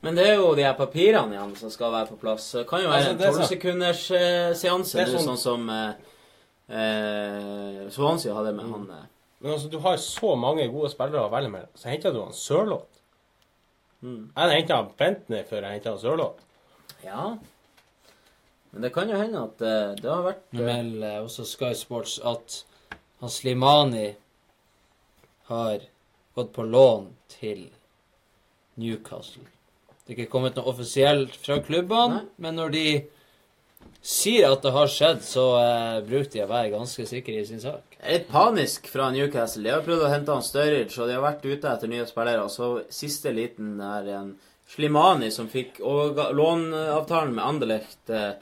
Men 0.02 0.16
det 0.16 0.24
er 0.30 0.38
jo 0.40 0.54
de 0.56 0.64
her 0.64 0.74
papirene 0.78 1.34
igjen 1.36 1.50
som 1.60 1.70
skal 1.72 1.92
være 1.92 2.08
på 2.08 2.16
plass. 2.22 2.46
Det 2.56 2.62
kan 2.70 2.80
jo 2.82 2.88
være 2.88 3.10
Altså, 3.10 3.10
en 3.12 3.18
tolvsekundersseanse, 3.20 4.94
sånn- 4.96 5.02
eh, 5.02 5.12
sånn- 5.12 5.26
sånn 5.26 5.38
som 5.38 5.70
eh, 5.70 5.92
eh, 6.72 7.88
Swansea 7.92 8.34
hadde 8.34 8.54
med 8.56 8.70
han 8.70 8.86
eh. 8.90 9.04
Men 9.40 9.52
altså, 9.52 9.68
du 9.72 9.78
har 9.78 9.96
så 9.96 10.34
mange 10.36 10.66
gode 10.72 10.90
spillere 10.92 11.26
å 11.26 11.30
velge 11.32 11.50
med. 11.52 11.68
Så 11.74 11.88
henter 11.88 12.12
du 12.12 12.20
han 12.22 12.32
Sørloth. 12.32 13.00
Mm. 14.02 14.30
Jeg 14.34 14.36
hadde 14.42 14.56
henta 14.56 14.78
Bentner 14.98 15.44
før 15.48 15.62
jeg 15.66 15.72
henta 15.80 15.94
Sørloth. 16.00 16.40
Ja. 17.04 17.36
Men 18.72 18.82
det 18.82 18.92
kan 18.94 19.08
jo 19.10 19.16
hende 19.16 19.42
at 19.42 19.60
uh, 19.64 19.94
det 19.96 20.10
har 20.10 20.22
vært 20.22 20.42
Nå 20.52 20.64
melder 20.64 21.24
også 21.24 21.44
Sky 21.48 21.72
Sports 21.74 22.18
at 22.24 22.62
han 23.20 23.28
Slimani 23.32 24.14
har 25.50 25.80
gått 26.36 26.52
på 26.52 26.62
lån 26.70 27.08
til 27.28 27.66
Newcastle. 28.76 29.42
Det 30.10 30.16
er 30.16 30.24
ikke 30.24 30.32
kommet 30.32 30.56
noe 30.58 30.66
offisielt 30.72 31.36
fra 31.38 31.60
klubbene, 31.62 32.24
men 32.42 32.56
når 32.58 32.72
de 32.74 32.84
sier 34.02 34.48
at 34.50 34.64
det 34.64 34.72
har 34.74 34.88
skjedd, 34.90 35.20
så 35.22 35.44
eh, 35.60 35.98
bruker 36.02 36.32
de 36.32 36.42
å 36.42 36.48
være 36.50 36.72
ganske 36.72 37.04
sikre 37.06 37.36
i 37.38 37.44
sin 37.46 37.60
sak. 37.62 37.94
Jeg 37.94 38.02
er 38.08 38.16
litt 38.16 38.30
panisk 38.32 38.88
fra 38.90 39.06
Newcastle. 39.14 39.62
De 39.62 39.70
har 39.70 39.84
prøvd 39.86 40.02
å 40.06 40.10
hente 40.10 40.34
han 40.34 40.42
Sturridge, 40.42 40.96
og 40.98 41.06
de 41.06 41.14
har 41.14 41.22
vært 41.22 41.46
ute 41.46 41.70
etter 41.70 41.92
nye 41.92 42.08
spillere. 42.10 42.42
Og 42.42 42.50
så 42.50 42.70
siste 42.90 43.30
liten 43.36 43.76
er 43.86 44.08
en 44.16 44.32
Slimani 44.70 45.28
som 45.34 45.46
fikk 45.52 45.78
låneavtalen 45.78 47.36
med 47.38 47.44
Anderlecht. 47.44 48.02
eh, 48.10 48.32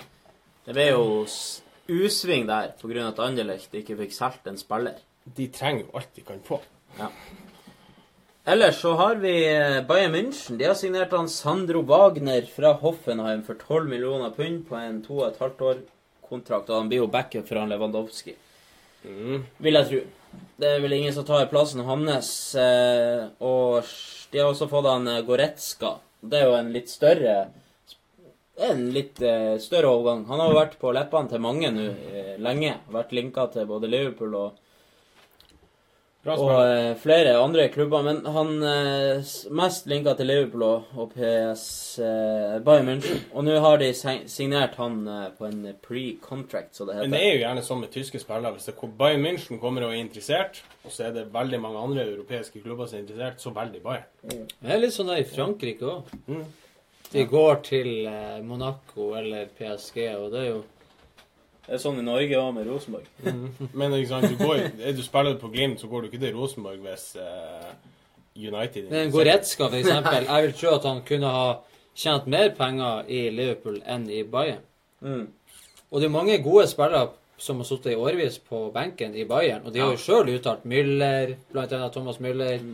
Det 0.64 0.72
ble 0.76 0.88
jo 0.88 1.26
usving 1.88 2.46
der 2.48 2.72
pga. 2.80 3.08
at 3.08 3.20
Anderlecht 3.28 3.76
ikke 3.76 3.96
fikk 4.00 4.12
solgt 4.16 4.46
en 4.48 4.56
spiller. 4.56 4.96
De 5.36 5.48
trenger 5.52 5.84
jo 5.84 5.92
alt 6.00 6.14
de 6.16 6.24
kan 6.24 6.40
få. 6.48 6.62
Ja. 6.98 7.12
Ellers 8.48 8.80
så 8.80 8.92
har 8.96 9.14
vi 9.20 9.32
eh, 9.56 9.82
Bayern 9.86 10.14
München. 10.14 10.56
De 10.56 10.64
har 10.64 10.74
signert 10.74 11.12
han 11.12 11.28
Sandro 11.28 11.82
Wagner 11.84 12.46
fra 12.48 12.70
Hoffenheim 12.80 13.42
for 13.44 13.58
12 13.60 13.88
millioner 13.90 14.30
pund 14.32 14.62
på 14.68 14.76
en 14.78 15.02
to 15.04 15.18
og 15.18 15.26
et 15.26 15.40
halvt 15.42 15.64
år 15.66 15.82
kontrakt. 16.30 16.70
Og 16.70 16.78
han 16.78 16.88
blir 16.88 17.02
jo 17.02 17.10
backup 17.12 17.44
for 17.48 17.60
han 17.60 17.68
Lewandowski. 17.68 18.32
Vil 19.04 19.76
jeg 19.76 19.88
tro. 19.90 20.00
Det 20.60 20.70
er 20.70 20.80
vel 20.80 20.96
ingen 20.96 21.12
som 21.12 21.26
tar 21.28 21.44
plassen 21.52 21.84
hans. 21.84 22.30
eh, 22.56 23.26
Og 23.44 23.84
de 24.32 24.40
har 24.40 24.48
også 24.48 24.70
fått 24.72 24.88
han 24.88 25.10
eh, 25.12 25.20
Goretzka. 25.28 25.98
Det 26.24 26.40
er 26.40 26.48
jo 26.48 26.56
en 26.56 26.72
litt 26.72 26.88
større 26.88 27.34
en 28.58 28.80
litt 28.90 29.20
større 29.62 29.86
overgang. 29.86 30.24
Han 30.26 30.40
har 30.42 30.48
jo 30.50 30.56
vært 30.56 30.72
på 30.80 30.90
leppene 30.90 31.30
til 31.30 31.44
mange 31.44 31.68
nå 31.70 31.84
lenge. 32.42 32.72
Vært 32.90 33.12
linka 33.14 33.44
til 33.52 33.68
både 33.70 33.86
Liverpool 33.92 34.34
og 34.34 34.56
og 36.34 36.50
eh, 36.60 36.92
flere 37.00 37.34
andre 37.40 37.68
klubber. 37.72 38.04
Men 38.06 38.20
han 38.34 38.50
eh, 38.66 39.32
mest 39.54 39.88
linka 39.90 40.14
til 40.18 40.28
Liverpool 40.30 40.64
og, 40.66 40.92
og 40.98 41.10
PS 41.14 41.64
eh, 42.04 42.58
Bayern 42.64 42.90
München. 42.90 43.22
Og 43.32 43.46
nå 43.46 43.56
har 43.64 43.80
de 43.80 43.90
signert 43.94 44.78
han 44.80 45.00
på 45.38 45.48
en 45.48 45.64
pre-contract, 45.84 46.74
så 46.76 46.88
det 46.88 46.98
heter. 46.98 47.08
Men 47.08 47.16
det 47.16 47.24
er 47.24 47.34
jo 47.34 47.42
gjerne 47.44 47.66
sånn 47.66 47.82
med 47.84 47.92
tyske 47.94 48.22
spillere. 48.22 48.54
Hvis 48.56 48.70
det 48.70 48.76
er 48.76 48.94
Bayern 49.02 49.26
München 49.26 49.62
kommer 49.62 49.86
og 49.86 49.96
er 49.96 50.02
interessert, 50.02 50.62
og 50.84 50.94
så 50.94 51.08
er 51.08 51.16
det 51.16 51.28
veldig 51.34 51.62
mange 51.64 51.84
andre 51.88 52.08
europeiske 52.12 52.62
klubber 52.64 52.88
som 52.88 53.00
er 53.00 53.06
interessert, 53.06 53.42
så 53.42 53.54
velger 53.56 53.78
de 53.78 53.84
Bayern. 53.84 54.48
Det 54.58 54.72
er 54.74 54.82
litt 54.82 54.96
sånn 54.96 55.12
der 55.12 55.22
i 55.22 55.28
Frankrike 55.28 55.92
òg. 55.96 56.16
Mm. 56.28 56.48
De 57.08 57.22
går 57.24 57.62
til 57.64 57.92
Monaco 58.44 59.14
eller 59.16 59.48
PSG, 59.56 60.02
og 60.18 60.26
det 60.34 60.42
er 60.42 60.50
jo 60.50 60.58
Det 61.68 61.76
er 61.76 61.80
sånn 61.82 62.00
i 62.00 62.04
Norge 62.04 62.40
òg, 62.40 62.48
med 62.56 62.68
Rosenborg. 62.70 63.08
Men 63.76 63.92
ikke 63.98 64.08
sant, 64.08 64.24
du, 64.32 64.40
går, 64.40 64.62
er 64.80 64.94
du 64.96 65.02
spiller 65.04 65.36
på 65.36 65.50
Glimt, 65.52 65.82
så 65.82 65.90
går 65.90 66.04
du 66.04 66.08
ikke 66.08 66.22
til 66.22 66.36
Rosenborg 66.38 66.80
hvis 66.86 67.10
uh, 67.20 67.68
United 68.32 68.88
Det 68.88 68.96
er 68.96 69.04
en 69.04 69.12
Goretzka, 69.12 69.68
for 69.68 69.76
eksempel. 69.76 70.24
Jeg 70.30 70.46
vil 70.46 70.54
tro 70.56 70.72
at 70.78 70.86
han 70.88 71.02
kunne 71.10 71.32
ha 71.34 71.48
tjent 71.98 72.28
mer 72.32 72.54
penger 72.56 73.10
i 73.12 73.26
Liverpool 73.34 73.82
enn 73.84 74.06
i 74.08 74.22
Bayern. 74.24 74.64
Mm. 75.04 75.26
Og 75.90 76.00
det 76.00 76.08
er 76.08 76.14
mange 76.14 76.38
gode 76.44 76.64
spillere 76.70 77.10
som 77.38 77.60
har 77.60 77.68
sittet 77.68 77.92
i 77.92 77.98
årevis 77.98 78.40
på 78.48 78.64
benken 78.74 79.12
i 79.14 79.26
Bayern, 79.28 79.66
og 79.66 79.74
de 79.74 79.82
har 79.82 79.92
jo 79.92 80.00
sjøl 80.00 80.32
uttalt 80.32 80.64
Müller, 80.66 81.36
blant 81.52 81.74
annet 81.76 81.94
Thomas 81.94 82.18
Müller, 82.24 82.64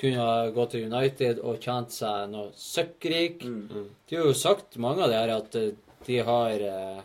kunne 0.00 0.24
ha 0.26 0.50
gått 0.54 0.74
til 0.74 0.90
United 0.90 1.40
og 1.44 1.62
tjent 1.62 1.94
seg 1.94 2.28
noe 2.32 2.50
søkkrik. 2.56 3.44
De 3.44 4.16
har 4.18 4.28
jo 4.28 4.36
sagt, 4.36 4.78
mange 4.80 5.04
av 5.04 5.12
de 5.12 5.18
her, 5.18 5.32
at 5.36 5.56
eh, 5.60 5.72
de 6.06 6.20
har 6.24 6.66
eh, 6.66 7.00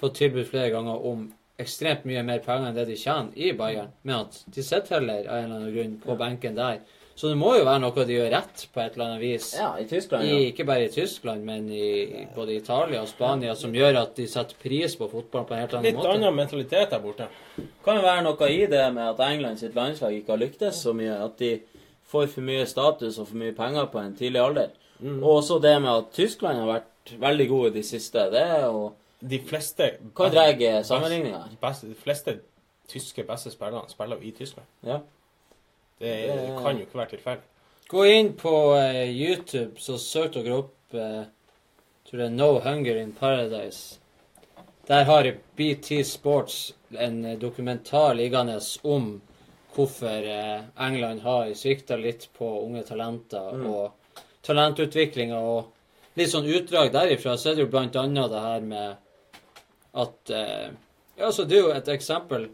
fått 0.00 0.18
tilbud 0.20 0.46
flere 0.48 0.70
ganger 0.74 1.06
om 1.10 1.26
ekstremt 1.60 2.04
mye 2.04 2.22
mer 2.26 2.42
penger 2.44 2.68
enn 2.68 2.76
det 2.76 2.84
de 2.90 2.98
tjener 3.00 3.32
i 3.40 3.52
Bayern, 3.56 3.88
men 4.04 4.26
at 4.26 4.42
de 4.52 4.62
sitter 4.62 4.98
heller 4.98 5.24
av 5.24 5.38
en 5.38 5.44
eller 5.44 5.56
annen 5.56 5.74
grunn 5.74 5.98
på 6.02 6.16
benken 6.20 6.58
der. 6.58 6.82
Så 7.16 7.30
det 7.32 7.38
må 7.40 7.54
jo 7.56 7.62
være 7.64 7.80
noe 7.80 8.04
de 8.04 8.12
gjør 8.12 8.26
rett 8.34 8.66
på 8.74 8.80
et 8.82 8.92
eller 8.92 9.06
annet 9.06 9.22
vis. 9.22 9.46
Ja, 9.56 9.70
i 9.80 9.86
Tyskland, 9.88 10.26
I, 10.28 10.32
ja. 10.34 10.40
ikke 10.50 10.66
bare 10.68 10.84
i 10.84 10.90
Tyskland, 10.92 11.46
men 11.48 11.70
i 11.72 11.86
i 12.20 12.26
både 12.34 12.58
Italia 12.58 13.00
og 13.00 13.08
Spania, 13.08 13.54
som 13.56 13.72
gjør 13.72 14.02
at 14.02 14.12
de 14.18 14.26
setter 14.28 14.58
pris 14.60 14.98
på 15.00 15.08
fotballen 15.08 15.48
på 15.48 15.56
en 15.56 15.62
helt 15.62 15.76
annen 15.78 15.88
Litt 15.88 15.96
måte. 15.96 16.10
annen 16.12 16.36
mentalitet 16.36 16.92
der 16.92 17.00
borte. 17.00 17.30
Kan 17.86 17.96
jo 17.96 18.04
være 18.04 18.26
noe 18.26 18.50
i 18.52 18.66
det 18.68 18.82
med 18.92 19.14
at 19.14 19.24
England 19.30 19.62
sitt 19.62 19.74
landslag 19.74 20.12
ikke 20.12 20.34
har 20.34 20.42
lyktes 20.44 20.82
så 20.84 20.92
mye. 20.92 21.16
At 21.24 21.40
de 21.40 21.54
får 22.12 22.28
for 22.34 22.44
mye 22.50 22.68
status 22.68 23.16
og 23.16 23.30
for 23.30 23.40
mye 23.40 23.56
penger 23.56 23.88
på 23.94 24.02
en 24.02 24.12
tidlig 24.20 24.42
alder. 24.44 24.76
Mm. 25.00 25.22
Og 25.22 25.38
også 25.38 25.58
det 25.64 25.72
med 25.80 25.92
at 25.94 26.12
Tyskland 26.12 26.60
har 26.60 26.68
vært 26.74 27.16
veldig 27.24 27.48
gode 27.48 27.72
i 27.72 27.76
de 27.78 27.86
siste. 27.94 28.28
Det 28.36 28.44
er 28.44 28.68
jo 28.68 28.90
De 29.20 29.38
fleste 29.38 29.90
Hva 30.14 30.28
dreier 30.30 30.82
sammenligninga 30.84 31.38
her? 31.46 31.56
Beste, 31.60 31.86
de 31.88 31.94
fleste 31.94 32.34
tyske 32.88 33.24
beste 33.26 33.50
spillerne 33.50 33.88
spiller 33.90 34.16
jo 34.20 34.28
i 34.28 34.32
Tyskland. 34.36 34.66
Ja. 34.82 35.00
Det, 35.98 36.10
Det- 36.26 36.62
kan 36.62 36.76
jo 36.78 36.84
ikke 36.86 36.98
være 36.98 37.10
tilfeldig. 37.16 37.42
Gå 37.88 38.04
inn 38.10 38.32
på 38.34 38.52
eh, 38.76 39.08
YouTube, 39.14 39.78
så 39.78 39.96
søk 39.98 40.32
dere 40.34 40.56
opp 40.58 40.94
eh, 40.94 41.24
tror 42.06 42.18
det 42.18 42.26
er 42.26 42.34
No 42.34 42.58
Hunger 42.60 42.96
in 43.00 43.12
Paradise. 43.12 43.98
Der 44.88 45.04
har 45.04 45.28
BT 45.56 46.02
Sports 46.04 46.72
en 46.98 47.24
eh, 47.24 47.36
dokumentar 47.38 48.14
liggende 48.14 48.60
om 48.84 49.20
hvorfor 49.74 50.26
eh, 50.26 50.62
England 50.78 51.20
har 51.22 51.54
svikta 51.54 51.96
litt 51.96 52.28
på 52.38 52.50
unge 52.66 52.82
talenter 52.82 53.52
Mm. 53.54 53.66
og 53.70 53.92
talentutviklinga. 54.42 55.38
Og 55.40 55.72
litt 56.16 56.30
sånn 56.32 56.46
utdrag 56.48 56.92
derifra, 56.94 57.36
så 57.38 57.50
er 57.50 57.54
det 57.58 57.66
jo 57.66 57.70
blant 57.72 57.96
annet 57.96 58.30
det 58.30 58.40
her 58.40 58.60
med 58.60 58.96
at 59.96 60.30
eh, 60.30 60.68
Ja, 61.18 61.30
så 61.32 61.46
det 61.48 61.56
er 61.58 61.62
jo 61.62 61.72
et 61.72 61.88
eksempel. 61.88 62.48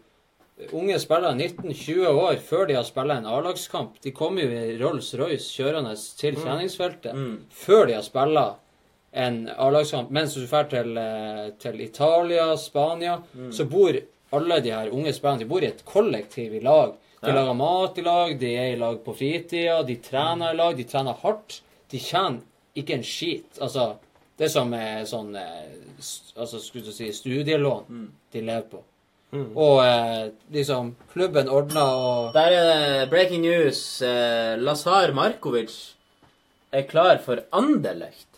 Unge 0.73 0.99
spillere, 1.03 1.35
19-20 1.35 2.07
år, 2.07 2.37
før 2.47 2.67
de 2.69 2.75
har 2.77 2.85
spilt 2.87 3.11
en 3.11 3.27
A-lagskamp. 3.27 3.97
De 4.05 4.13
kommer 4.15 4.45
jo 4.45 4.51
i 4.51 4.77
Rolls-Royce 4.79 5.49
kjørende 5.57 5.97
til 6.19 6.37
Mm. 6.37 6.43
treningsfeltet 6.45 7.15
Mm. 7.15 7.39
før 7.51 7.87
de 7.89 7.95
har 7.95 8.03
spilt 8.03 8.55
en 9.13 9.49
A-lagskamp. 9.59 10.11
Mens 10.11 10.35
du 10.35 10.47
drar 10.47 10.69
til, 10.71 10.97
eh, 10.97 11.51
til 11.59 11.81
Italia, 11.81 12.57
Spania, 12.57 13.17
Mm. 13.35 13.51
så 13.53 13.65
bor 13.69 13.93
alle 14.33 14.61
de 14.63 14.71
her 14.71 14.91
unge 14.93 15.13
spillerne 15.13 15.39
de 15.41 15.45
bor 15.49 15.61
i 15.63 15.67
et 15.67 15.85
kollektiv 15.85 16.55
i 16.55 16.61
lag. 16.61 16.95
De 17.25 17.29
Ja. 17.31 17.35
lager 17.35 17.55
mat 17.55 17.99
i 17.99 18.03
lag, 18.03 18.39
de 18.39 18.57
er 18.57 18.73
i 18.73 18.77
lag 18.79 19.03
på 19.05 19.15
fritida, 19.17 19.83
de 19.83 19.97
trener 19.97 20.53
i 20.53 20.57
lag, 20.57 20.77
de 20.77 20.85
trener 20.85 21.15
hardt. 21.23 21.61
De 21.91 21.99
tjener 21.99 22.41
ikke 22.77 22.95
en 22.95 23.03
skit. 23.03 23.59
Altså, 23.61 23.97
det 24.39 24.49
som 24.51 24.73
er 24.75 25.05
sånn 25.09 25.35
eh, 25.37 25.69
Altså, 26.37 26.59
skulle 26.59 26.85
du 26.89 26.93
si 26.93 27.11
studielån 27.13 27.85
Mm. 27.89 28.09
de 28.33 28.41
lever 28.41 28.63
på. 28.71 28.81
Og 29.57 29.79
eh, 29.85 30.31
liksom 30.53 30.95
Klubben 31.13 31.49
ordner 31.49 31.95
og 31.97 32.33
Der 32.35 32.53
er 32.53 32.65
det 33.01 33.11
breaking 33.11 33.43
news. 33.43 34.03
Eh, 34.03 34.57
Lazar 34.61 35.13
Markovic 35.17 35.73
er 36.73 36.83
klar 36.89 37.19
for 37.25 37.41
Anderlecht. 37.53 38.29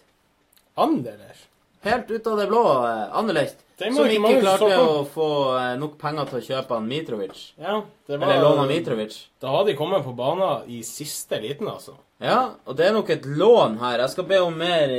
Anderlecht? 0.76 1.48
Helt 1.84 2.10
ut 2.10 2.26
av 2.26 2.38
det 2.38 2.46
blå. 2.48 2.64
Eh, 2.86 3.16
Anderlecht. 3.18 3.60
Som 3.78 4.06
ikke 4.06 4.28
ikke 4.30 4.40
klarte 4.44 4.76
å 4.78 5.00
få 5.10 5.28
eh, 5.58 5.72
nok 5.80 5.96
penger 5.98 6.28
til 6.30 6.38
å 6.38 6.44
kjøpe 6.46 6.76
han 6.78 6.86
Mitrovic. 6.88 7.40
Ja, 7.58 7.80
det 8.06 8.18
var, 8.20 8.28
Eller 8.30 8.44
låne 8.44 8.66
Mitrovic. 8.70 9.16
Da 9.42 9.50
hadde 9.50 9.72
de 9.72 9.78
kommet 9.78 10.04
på 10.06 10.14
banen 10.16 10.68
i 10.70 10.78
siste 10.86 11.40
liten, 11.42 11.66
altså. 11.68 11.96
Ja, 12.22 12.52
og 12.66 12.76
det 12.78 12.86
er 12.86 12.94
nok 12.94 13.10
et 13.10 13.26
lån 13.26 13.80
her. 13.82 13.98
Jeg 14.04 14.10
skal 14.14 14.28
be 14.30 14.38
om 14.46 14.54
mer 14.62 14.94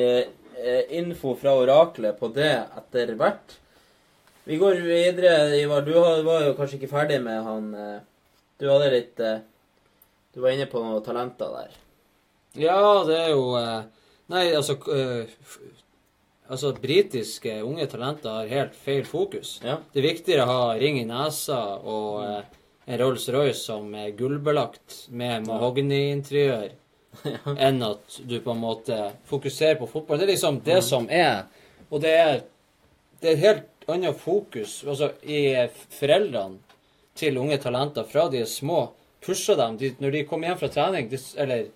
info 0.97 1.35
fra 1.39 1.53
oraklet 1.59 2.17
på 2.19 2.29
det 2.33 2.53
etter 2.79 3.13
hvert. 3.19 3.55
Vi 4.45 4.57
går 4.61 4.81
videre, 4.85 5.57
Ivar. 5.57 5.81
Du 5.81 5.93
var 6.25 6.43
jo 6.45 6.53
kanskje 6.57 6.77
ikke 6.77 6.91
ferdig 6.91 7.17
med 7.25 7.41
han 7.47 7.71
eh, 7.73 8.03
Du 8.61 8.67
hadde 8.69 8.91
litt 8.93 9.19
eh, 9.19 9.39
Du 10.35 10.43
var 10.43 10.53
inne 10.53 10.67
på 10.69 10.83
noen 10.83 11.01
talenter 11.05 11.49
der. 11.55 11.79
Ja, 12.61 12.77
det 13.07 13.17
er 13.23 13.31
jo 13.33 13.55
eh, 13.57 13.87
Nei, 14.29 14.45
altså 14.53 14.77
eh, 14.93 15.33
Altså, 16.45 16.75
britiske 16.77 17.55
unge 17.65 17.87
talenter 17.89 18.29
har 18.29 18.51
helt 18.51 18.75
feil 18.77 19.01
fokus. 19.09 19.55
Ja. 19.65 19.79
Det 19.89 19.97
er 19.97 20.11
viktigere 20.11 20.43
å 20.45 20.51
ha 20.51 20.75
ring 20.77 20.99
i 21.01 21.07
nesa 21.09 21.57
og 21.81 22.19
mm. 22.21 22.59
en 22.85 22.99
Rolls-Royce 23.01 23.63
som 23.63 23.87
er 23.97 24.11
gullbelagt 24.13 25.07
med 25.09 25.47
mahognyinteriør, 25.49 26.67
enn 27.67 27.83
at 27.85 28.19
du 28.23 28.39
på 28.41 28.53
en 28.53 28.61
måte 28.61 28.97
fokuserer 29.29 29.79
på 29.79 29.89
fotball. 29.91 30.19
Det 30.19 30.27
er 30.27 30.33
liksom 30.33 30.59
det 30.65 30.81
som 30.85 31.09
er 31.09 31.45
Og 31.89 32.01
det 32.01 32.11
er, 32.17 32.39
det 33.21 33.29
er 33.29 33.33
et 33.33 33.43
helt 33.43 33.89
annet 33.91 34.17
fokus 34.17 34.79
altså 34.87 35.11
i 35.21 35.67
foreldrene 35.93 36.57
til 37.15 37.37
unge 37.37 37.57
talenter 37.61 38.03
fra 38.09 38.25
de 38.29 38.41
er 38.41 38.49
små. 38.49 38.89
Pusher 39.23 39.55
dem 39.55 39.77
de, 39.77 39.93
når 39.99 40.11
de 40.11 40.23
kommer 40.25 40.49
hjem 40.49 40.57
fra 40.59 40.69
trening, 40.73 41.07
de, 41.09 41.19
eller 41.37 41.67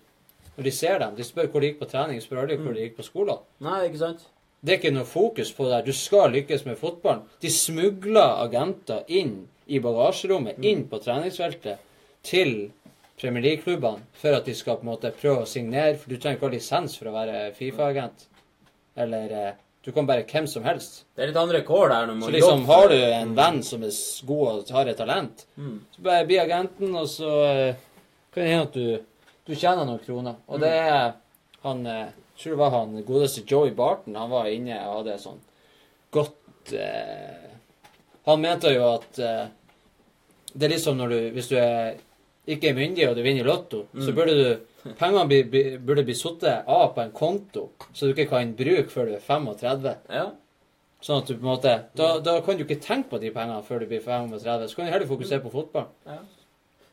når 0.56 0.66
de 0.66 0.72
ser 0.74 0.98
dem. 0.98 1.14
De 1.16 1.24
spør 1.24 1.48
hvor 1.50 1.62
de 1.62 1.70
gikk 1.70 1.80
på 1.80 1.88
trening, 1.90 2.20
spør 2.20 2.42
aldri 2.42 2.58
hvor 2.60 2.76
de 2.76 2.84
gikk 2.84 2.98
på 2.98 3.06
skolen. 3.06 3.40
Nei, 3.64 3.84
ikke 3.88 4.02
sant? 4.02 4.26
Det 4.60 4.74
er 4.74 4.80
ikke 4.80 4.92
noe 4.92 5.08
fokus 5.08 5.54
på 5.56 5.70
det. 5.70 5.84
Du 5.86 5.94
skal 5.96 6.34
lykkes 6.34 6.66
med 6.66 6.76
fotballen. 6.76 7.22
De 7.40 7.48
smugler 7.52 8.42
agenter 8.44 9.06
inn 9.08 9.46
i 9.70 9.80
bagasjerommet, 9.80 10.60
inn 10.66 10.84
på 10.90 11.00
treningsfeltet, 11.00 11.80
til 12.26 12.68
Premier 13.20 13.42
League-klubbene 13.44 14.00
for 14.16 14.36
at 14.38 14.46
de 14.48 14.54
skal 14.56 14.78
på 14.80 14.86
en 14.86 14.92
måte 14.94 15.10
prøve 15.16 15.42
å 15.44 15.48
signere. 15.48 15.96
For 16.00 16.08
du 16.12 16.16
trenger 16.16 16.38
ikke 16.38 16.48
ha 16.48 16.54
lisens 16.54 16.94
for 16.98 17.10
å 17.10 17.16
være 17.16 17.42
Fifa-agent. 17.56 18.24
Eller 19.00 19.34
eh, 19.36 19.50
du 19.84 19.90
kan 19.96 20.06
bare 20.08 20.24
hvem 20.28 20.46
som 20.50 20.64
helst. 20.66 21.02
Det 21.16 21.22
er 21.24 21.30
litt 21.30 21.38
andre 21.40 21.60
kår 21.64 21.92
der. 21.92 22.10
Så 22.24 22.32
liksom 22.34 22.64
har 22.68 22.88
du 22.92 22.96
en 23.00 23.34
venn 23.36 23.60
som 23.64 23.84
er 23.86 23.94
god 24.28 24.48
og 24.50 24.72
har 24.76 24.90
et 24.92 24.98
talent, 25.00 25.46
Mm. 25.56 25.78
så 25.94 26.02
bare 26.04 26.26
bli 26.28 26.38
agenten, 26.40 26.94
og 26.96 27.06
så 27.08 27.30
eh, 27.48 27.74
kan 28.32 28.42
det 28.44 28.50
hende 28.50 28.66
at 28.68 28.74
du, 28.76 29.30
du 29.48 29.54
tjener 29.54 29.84
noen 29.88 30.02
kroner. 30.04 30.36
Og 30.48 30.60
det 30.60 30.72
er 30.80 31.12
han 31.64 31.86
eh, 31.86 32.08
Jeg 32.40 32.44
tror 32.44 32.52
det 32.54 32.60
var 32.62 32.70
han 32.78 32.92
godeste 33.04 33.42
Joey 33.44 33.70
Barton. 33.76 34.14
Han 34.16 34.30
var 34.32 34.46
inne 34.48 34.78
og 34.88 35.02
hadde 35.02 35.18
sånn 35.20 35.40
godt 36.16 36.72
eh, 36.72 37.50
Han 38.26 38.40
mente 38.40 38.70
jo 38.72 38.86
at 38.94 39.18
eh, 39.20 39.42
det 40.54 40.66
er 40.66 40.72
liksom 40.72 40.96
når 40.98 41.12
du 41.12 41.18
Hvis 41.36 41.50
du 41.52 41.56
er 41.60 41.98
ikke 42.56 42.68
er 42.70 42.74
myndig 42.78 43.08
og 43.08 43.16
du 43.16 43.22
vinner 43.22 43.44
Lotto, 43.44 43.84
Lotto, 43.84 44.00
så 44.04 44.10
Mm. 44.10 44.14
burde 44.16 44.34
du 44.38 44.92
Pengene 44.96 45.26
bli, 45.28 45.42
bli, 45.44 45.62
burde 45.78 46.02
bli 46.04 46.14
sittet 46.16 46.64
av 46.66 46.94
på 46.94 47.02
en 47.02 47.10
konto, 47.12 47.66
så 47.92 48.06
du 48.08 48.14
ikke 48.14 48.30
kan 48.30 48.54
bruke 48.56 48.88
før 48.88 49.10
du 49.10 49.14
er 49.14 49.20
35. 49.20 49.96
Ja. 50.08 50.30
Sånn 51.02 51.18
at 51.20 51.26
du 51.28 51.34
på 51.34 51.40
en 51.44 51.50
måte 51.56 51.74
Da, 51.96 52.18
da 52.20 52.40
kan 52.40 52.56
du 52.56 52.64
ikke 52.64 52.80
tenke 52.80 53.10
på 53.10 53.20
de 53.20 53.30
pengene 53.30 53.62
før 53.62 53.80
du 53.80 53.86
blir 53.86 54.00
35. 54.00 54.68
Så 54.68 54.76
kan 54.76 54.86
du 54.86 54.92
heller 54.92 55.06
fokusere 55.06 55.40
på 55.44 55.50
fotball. 55.52 55.86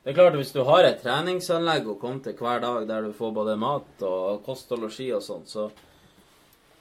Det 0.03 0.11
er 0.11 0.14
klart, 0.14 0.34
hvis 0.36 0.52
du 0.53 0.64
har 0.64 0.84
et 0.84 1.02
treningsanlegg 1.02 1.88
å 1.88 1.98
komme 2.00 2.22
til 2.24 2.34
hver 2.34 2.60
dag, 2.61 2.88
der 2.88 3.02
du 3.08 3.14
får 3.14 3.34
både 3.34 3.58
mat 3.58 4.03
og 4.08 4.44
kost 4.45 4.72
og 4.72 4.80
losji 4.80 5.10
og 5.16 5.22
sånt, 5.22 5.48
så, 5.48 5.69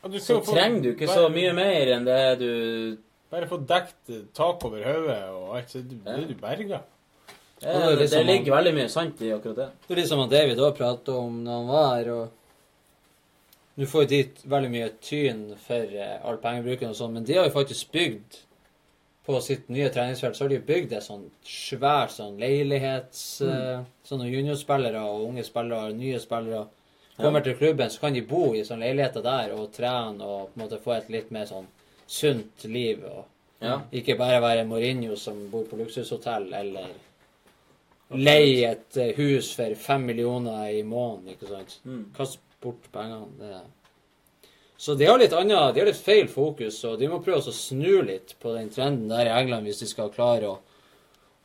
Ja, 0.02 0.08
du 0.08 0.18
så 0.18 0.40
få- 0.42 0.54
trenger 0.54 0.82
du 0.82 0.92
ikke 0.94 1.08
så 1.08 1.28
mye 1.32 1.52
mer 1.54 1.86
enn 1.96 2.04
det 2.04 2.38
du 2.38 2.98
Bare 3.30 3.46
få 3.46 3.58
dekt 3.66 4.10
tak 4.34 4.64
over 4.64 4.82
hodet 4.84 5.22
og 5.34 5.56
alt, 5.56 5.68
så 5.68 5.82
blir 5.82 6.28
du 6.28 6.34
berga. 6.34 6.80
Det, 7.60 7.66
det 7.66 7.74
er 7.74 7.90
det, 7.90 7.98
liksom- 8.02 8.26
ligger 8.26 8.52
veldig 8.56 8.74
mye 8.74 8.88
sant 8.92 9.20
i 9.22 9.30
akkurat 9.32 9.56
det. 9.56 9.68
Det 9.86 9.94
er 9.96 10.00
litt 10.02 10.08
som 10.08 10.18
han 10.20 10.28
David 10.28 10.58
òg 10.58 10.74
pratet 10.76 11.08
om 11.14 11.38
når 11.44 11.52
han 11.60 11.66
var 11.68 11.94
her. 11.96 12.10
og 12.12 12.28
du 13.76 13.84
får 13.86 14.02
jo 14.02 14.08
dit 14.08 14.38
veldig 14.48 14.70
mye 14.72 14.90
tyn 15.04 15.40
for 15.60 15.74
eh, 16.00 16.18
all 16.24 16.38
pengebruken 16.40 16.88
og 16.88 16.96
sånn, 16.96 17.12
men 17.12 17.24
de 17.28 17.34
har 17.36 17.44
jo 17.44 17.52
faktisk 17.52 17.90
bygd 17.92 18.38
på 19.26 19.40
sitt 19.42 19.68
nye 19.68 19.90
treningsfelt, 19.90 20.36
så 20.36 20.44
har 20.44 20.48
de 20.54 20.58
bygd 20.64 20.92
et 20.96 21.02
sånn 21.04 21.26
svært 21.44 22.12
sånn 22.14 22.38
leilighets... 22.40 23.40
eh, 23.42 23.80
Sånne 24.06 24.28
juniorspillere 24.30 25.00
og 25.02 25.24
unge 25.28 25.42
spillere 25.44 25.88
og 25.90 25.96
nye 25.98 26.18
spillere 26.22 26.66
kommer 27.18 27.40
til 27.42 27.56
klubben, 27.58 27.90
så 27.90 28.00
kan 28.00 28.12
de 28.14 28.20
bo 28.22 28.52
i 28.54 28.62
sånne 28.64 28.84
leiligheter 28.86 29.22
der 29.24 29.52
og 29.56 29.72
trene 29.74 30.22
og 30.24 30.52
på 30.52 30.60
en 30.60 30.62
måte 30.62 30.78
få 30.84 30.92
et 30.96 31.08
litt 31.10 31.30
mer 31.34 31.44
sånn 31.48 31.66
sunt 32.06 32.64
liv. 32.70 33.02
og 33.04 33.24
Ja. 33.60 33.80
Ikke 33.92 34.16
bare 34.18 34.40
være 34.40 34.64
Mourinho 34.68 35.16
som 35.16 35.48
bor 35.50 35.64
på 35.64 35.76
luksushotell, 35.80 36.52
eller 36.54 36.86
leie 38.14 38.70
et 38.70 38.98
eh, 39.00 39.14
hus 39.16 39.50
for 39.56 39.74
fem 39.80 40.04
millioner 40.06 40.70
i 40.70 40.82
måneden, 40.86 41.34
ikke 41.34 41.50
sant. 41.50 41.78
Mm. 41.84 42.04
Kast 42.16 42.38
bort 42.62 42.86
pengene. 42.92 43.26
Det. 43.40 44.46
Så 44.76 44.94
de 44.94 45.08
har 45.08 45.18
litt 45.18 45.34
annet, 45.34 45.74
de 45.74 45.82
har 45.82 45.88
litt 45.88 45.98
feil 45.98 46.28
fokus, 46.28 46.82
og 46.84 47.00
de 47.00 47.08
må 47.10 47.22
prøve 47.24 47.40
å 47.40 47.54
snu 47.54 48.02
litt 48.06 48.36
på 48.42 48.52
den 48.54 48.70
trenden 48.72 49.10
der 49.10 49.30
i 49.30 49.34
England 49.40 49.66
hvis 49.66 49.82
de 49.82 49.90
skal 49.90 50.12
klare 50.14 50.50
å, 50.52 50.56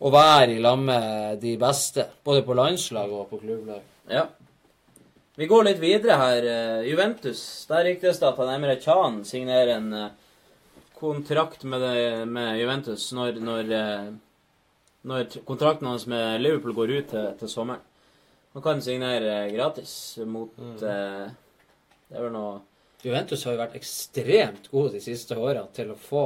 å 0.01 0.11
være 0.11 0.57
i 0.57 0.61
lag 0.61 0.79
med 0.79 1.41
de 1.41 1.55
beste, 1.59 2.09
både 2.25 2.43
på 2.45 2.57
landslag 2.57 3.13
og 3.15 3.29
på 3.31 3.41
klubblag. 3.41 3.85
Ja. 4.11 4.27
Vi 5.39 5.47
går 5.47 5.63
litt 5.69 5.79
videre 5.81 6.17
her. 6.19 6.45
Eh, 6.45 6.89
Juventus. 6.91 7.41
Der 7.69 7.87
ryktes 7.87 8.19
det 8.19 8.27
at 8.27 8.41
han 8.41 8.51
Emre 8.57 8.75
Can 8.83 9.21
signerer 9.25 9.77
en 9.77 9.93
eh, 9.95 10.11
kontrakt 10.99 11.63
med, 11.63 11.81
det, 11.81 12.27
med 12.29 12.59
Juventus 12.59 13.07
når, 13.15 13.39
når, 13.41 13.71
når 15.07 15.39
kontrakten 15.47 15.87
hans 15.89 16.05
med 16.07 16.41
Liverpool 16.41 16.73
går 16.77 16.91
ut 16.99 17.07
til, 17.09 17.31
til 17.39 17.49
sommeren. 17.49 17.81
Han 18.53 18.61
kan 18.65 18.81
signere 18.83 19.45
eh, 19.45 19.53
gratis 19.55 19.93
mot 20.27 20.57
eh, 20.59 21.29
Det 22.09 22.17
er 22.17 22.21
vel 22.25 22.33
noe 22.35 22.59
Juventus 23.01 23.45
har 23.47 23.55
jo 23.55 23.61
vært 23.63 23.77
ekstremt 23.79 24.67
gode 24.69 24.91
de 24.93 24.99
siste 25.01 25.33
årene 25.39 25.71
til 25.73 25.93
å 25.93 25.95
få 25.97 26.25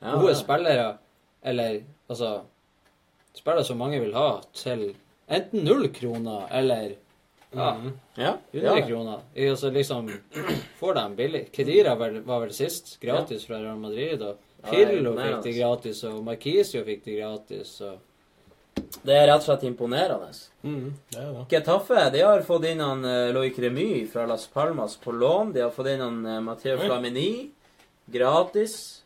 Ja, 0.00 0.14
gode 0.16 0.30
ja. 0.32 0.38
spillere, 0.38 0.86
eller 1.44 1.80
altså 2.08 2.30
Spillere 3.34 3.64
som 3.66 3.80
mange 3.82 3.98
vil 4.00 4.14
ha, 4.14 4.40
til 4.54 4.92
enten 5.26 5.64
null 5.66 5.88
kroner 5.92 6.46
eller 6.54 6.94
ja, 7.54 7.68
Ja. 8.16 8.30
100 8.52 8.62
ja. 8.78 8.86
kroner. 8.86 9.20
I- 9.34 9.48
Altså 9.50 9.70
liksom 9.70 10.08
får 10.78 10.94
dem 10.94 11.12
billig. 11.16 11.44
Kedira 11.52 11.94
var, 11.98 12.10
var 12.26 12.40
vel 12.46 12.52
sist, 12.54 12.96
gratis 13.02 13.44
fra 13.46 13.58
Real 13.62 13.78
Madrid. 13.78 14.22
Og 14.22 14.38
Ja, 14.64 14.70
Pirlo 14.70 15.12
fikk 15.18 15.42
de 15.44 15.52
gratis, 15.58 16.00
og 16.08 16.22
Marquisio 16.24 16.82
fikk 16.86 17.04
de 17.04 17.16
gratis. 17.20 17.80
og 17.80 17.98
Det 19.02 19.16
er 19.16 19.26
rett 19.28 19.42
og 19.42 19.48
slett 19.48 19.66
imponerende. 19.66 20.30
Mm, 20.62 20.94
det 21.10 21.20
er 21.20 21.32
det. 21.34 21.44
Getafe 21.50 22.06
de 22.14 22.22
har 22.24 22.44
fått 22.46 22.68
inn 22.70 22.80
han 22.84 23.04
eh, 23.08 23.32
Loic 23.34 23.58
Remy 23.58 24.06
fra 24.12 24.26
Las 24.30 24.46
Palmas 24.52 24.96
på 25.02 25.12
lån. 25.12 25.52
De 25.56 25.64
har 25.64 25.74
fått 25.74 25.90
inn 25.92 26.04
han 26.04 26.20
Matheo 26.22 26.46
Matteo 26.48 26.78
Flamini 26.84 27.30
gratis. 28.06 29.02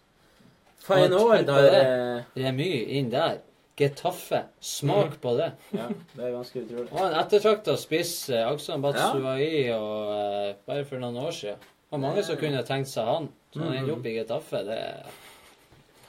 Feyenoord 0.89 1.49
har 1.49 1.65
eh, 1.65 2.23
Remy 2.35 2.73
inn 2.99 3.11
der. 3.11 3.41
Getafe. 3.79 4.43
Smak 4.61 5.21
på 5.21 5.37
det. 5.39 5.53
Ja, 5.71 5.87
det 6.15 6.25
er 6.25 6.33
ganske 6.35 6.63
utrolig. 6.65 6.89
Og 6.91 7.03
en 7.05 7.19
ettertrakta 7.21 7.77
spiss, 7.79 8.15
eh, 8.31 8.43
Aksan 8.49 8.83
Batsuai, 8.83 9.69
og 9.77 10.09
uh, 10.11 10.49
bare 10.67 10.87
for 10.89 10.99
noen 11.03 11.21
år 11.23 11.37
siden. 11.37 11.69
Og 11.93 12.03
mange 12.03 12.25
som 12.27 12.41
kunne 12.41 12.65
tenkt 12.67 12.91
seg 12.91 13.07
han. 13.07 13.29
Så 13.55 13.63
han 13.63 13.77
ender 13.79 13.95
opp 13.95 14.09
i 14.09 14.17
Getafe. 14.17 14.65
Det 14.67 14.81
er 14.83 15.13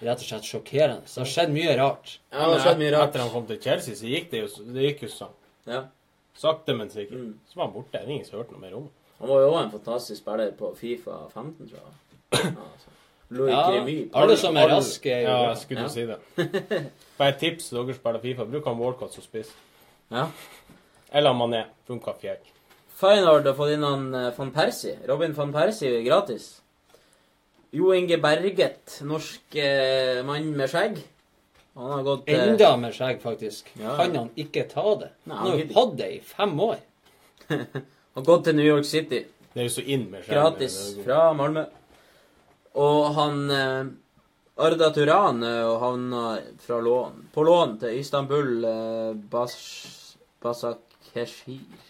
rett 0.01 0.21
og 0.21 0.25
slett 0.25 0.47
sjokkerende. 0.47 1.07
Så 1.07 1.19
det 1.19 1.25
har 1.25 1.31
skjedd 1.33 1.53
mye 1.55 1.75
rart. 1.79 2.13
Ja, 2.31 2.45
det 2.45 2.53
har 2.53 2.65
skjedd 2.67 2.81
mye 2.83 2.91
rart. 2.95 3.09
Etter 3.09 3.23
han 3.25 3.31
kom 3.33 3.47
til 3.49 3.59
Chelsea, 3.63 3.95
så 3.99 4.07
gikk 4.09 4.29
det 4.31 4.43
jo, 4.45 4.49
det 4.75 4.85
gikk 4.89 5.03
jo 5.07 5.09
sånn. 5.13 5.33
Ja. 5.69 5.81
Sakte, 6.39 6.75
men 6.77 6.89
sikkert. 6.93 7.19
Mm. 7.19 7.33
Så 7.49 7.59
var 7.59 7.65
han 7.67 7.73
borte. 7.75 7.91
Det 7.97 8.05
er 8.05 8.13
ingen 8.15 8.25
som 8.27 8.39
hørte 8.39 8.55
noe 8.55 8.63
mer 8.63 8.77
om 8.77 8.85
ham. 8.87 8.93
Han 9.19 9.27
var 9.33 9.41
jo 9.43 9.49
også 9.49 9.63
en 9.65 9.71
fantastisk 9.73 10.21
spiller 10.21 10.51
på 10.55 10.69
Fifa 10.79 11.17
15, 11.33 11.67
tror 11.67 11.79
jeg. 11.81 11.97
Ja, 12.31 12.53
altså. 12.69 12.95
Ja, 13.29 13.63
alle 14.17 14.37
som 14.41 14.55
er 14.57 14.71
raske, 14.71 15.11
er 15.11 15.19
jo 15.21 15.27
Ja, 15.27 15.49
jeg 15.51 15.57
skulle 15.57 15.81
Ja. 15.81 15.87
til 15.87 15.93
si 15.93 16.05
det. 16.07 16.91
Bare 17.19 17.29
et 17.35 17.37
tips 17.43 17.67
dere 17.69 17.93
spiller 17.93 18.19
Fifa. 18.23 18.45
Bruk 18.45 18.65
han 18.65 18.79
Walcott 18.79 19.13
som 19.13 19.23
spiss. 19.23 19.51
Ja. 20.09 20.29
Eller 21.13 21.33
Mané. 21.33 21.65
Funka 21.87 22.13
fjert. 22.21 22.47
Feyenoord 22.99 23.45
har 23.45 23.53
fått 23.55 23.75
inn 23.75 23.83
han 23.85 24.07
eh, 24.15 24.31
van 24.37 24.49
Persie. 24.55 24.97
Robin 25.07 25.33
van 25.37 25.51
Persie 25.53 26.01
gratis. 26.03 26.61
Jo 27.75 27.93
Inge 27.93 28.17
Berget, 28.17 28.99
norsk 29.06 29.56
eh, 29.61 30.22
mann 30.25 30.49
med 30.57 30.72
skjegg. 30.72 30.98
Han 31.77 31.91
har 31.91 32.03
gått 32.03 32.30
eh, 32.30 32.48
Enda 32.48 32.72
med 32.81 32.95
skjegg, 32.98 33.22
faktisk. 33.22 33.69
Ja. 33.77 33.93
Kan 33.99 34.15
han 34.17 34.31
ikke 34.39 34.65
ta 34.72 34.95
det? 35.03 35.11
Nei, 35.30 35.35
Han 35.35 35.38
han 35.38 35.51
har 35.51 35.59
jo 35.61 35.75
hatt 35.77 35.98
det 35.99 36.09
i 36.15 36.19
fem 36.25 36.56
år. 36.65 36.80
har 38.19 38.25
gått 38.25 38.48
til 38.49 38.57
New 38.57 38.65
York 38.65 38.88
City. 38.89 39.22
Det 39.53 39.61
er 39.61 39.69
jo 39.69 39.75
så 39.77 39.85
inn 39.85 40.09
med 40.09 40.25
skjegg. 40.25 40.39
Gratis 40.39 40.80
fra 41.06 41.30
Malmö. 41.38 41.67
Og 42.80 43.01
han 43.17 43.43
eh, 43.53 43.91
Arda 44.59 44.89
Turan 44.95 45.43
eh, 45.45 45.61
og 45.65 45.77
havna 45.83 46.23
fra 46.64 46.80
lån, 46.83 47.30
på 47.33 47.45
lån 47.48 47.77
til 47.83 47.99
Istanbul 48.01 48.65
eh, 48.65 49.14
Bas, 49.31 49.56
Basakeshir. 50.43 51.85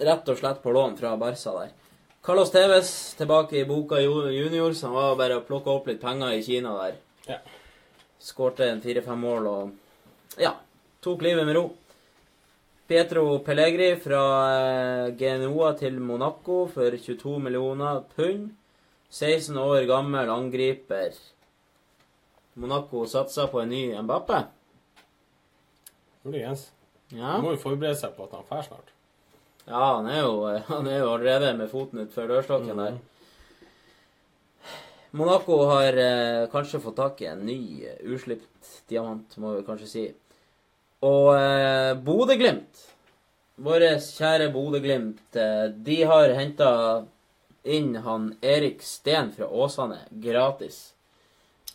Rett 0.00 0.32
og 0.32 0.40
slett 0.40 0.62
på 0.64 0.72
lån 0.74 0.96
fra 0.98 1.12
Barca 1.20 1.54
der. 1.58 1.76
Carlos 2.22 2.50
Tevez 2.52 3.14
tilbake 3.16 3.56
i 3.56 3.64
Boka 3.64 4.00
Junior, 4.00 4.72
så 4.72 4.86
han 4.86 4.96
var 4.96 5.16
bare 5.16 5.38
å 5.40 5.44
plukke 5.44 5.72
opp 5.72 5.86
litt 5.88 6.02
penger 6.02 6.34
i 6.36 6.42
Kina 6.44 6.74
der. 6.82 6.98
Ja. 7.24 7.38
Skårte 8.20 8.66
en 8.68 8.82
fire-fem 8.84 9.22
mål 9.24 9.48
og 9.48 10.40
ja, 10.40 10.52
tok 11.00 11.24
livet 11.24 11.48
med 11.48 11.56
ro. 11.56 11.64
Pietro 12.90 13.38
Pellegri 13.46 13.94
fra 14.02 14.20
eh, 14.50 15.14
Genoa 15.16 15.72
til 15.78 15.96
Monaco 16.02 16.64
for 16.68 16.92
22 16.92 17.38
millioner 17.40 18.02
pund. 18.16 18.50
16 19.10 19.56
år 19.56 19.88
gammel 19.88 20.28
angriper. 20.30 21.16
Monaco 22.60 23.06
satser 23.08 23.48
på 23.50 23.62
en 23.62 23.72
ny 23.72 23.82
Mbappe. 24.02 24.44
Muligens. 26.26 26.68
Ja. 27.14 27.38
Han 27.38 27.46
må 27.46 27.54
jo 27.56 27.62
forberede 27.62 27.96
seg 27.98 28.12
på 28.18 28.28
at 28.28 28.36
han 28.36 28.48
drar 28.50 28.66
snart. 28.66 28.92
Ja, 29.66 29.84
han 29.96 30.08
er 30.10 30.20
jo, 30.22 30.34
han 30.72 30.88
er 30.88 31.02
jo 31.02 31.12
allerede 31.14 31.54
med 31.58 31.70
foten 31.72 32.04
utfor 32.04 32.30
dørstokken 32.30 32.80
der. 32.80 32.98
Monaco 35.10 35.56
har 35.66 35.96
eh, 35.98 36.48
kanskje 36.52 36.78
fått 36.80 37.00
tak 37.00 37.20
i 37.24 37.26
en 37.32 37.40
ny 37.42 37.58
uh, 37.82 37.96
uslipt 38.14 38.68
diamant, 38.90 39.36
må 39.42 39.56
vi 39.56 39.64
kanskje 39.66 39.88
si. 39.90 40.04
Og 41.06 41.30
eh, 41.32 41.94
Bodø-Glimt, 42.04 42.84
våre 43.64 43.94
kjære 44.04 44.50
Bodø-Glimt, 44.52 45.24
eh, 45.34 45.66
de 45.72 45.96
har 46.04 46.34
henta 46.36 46.70
inn 47.64 47.94
han 48.04 48.34
Erik 48.44 48.84
Steen 48.84 49.32
fra 49.32 49.48
Åsane 49.48 50.02
gratis. 50.10 50.90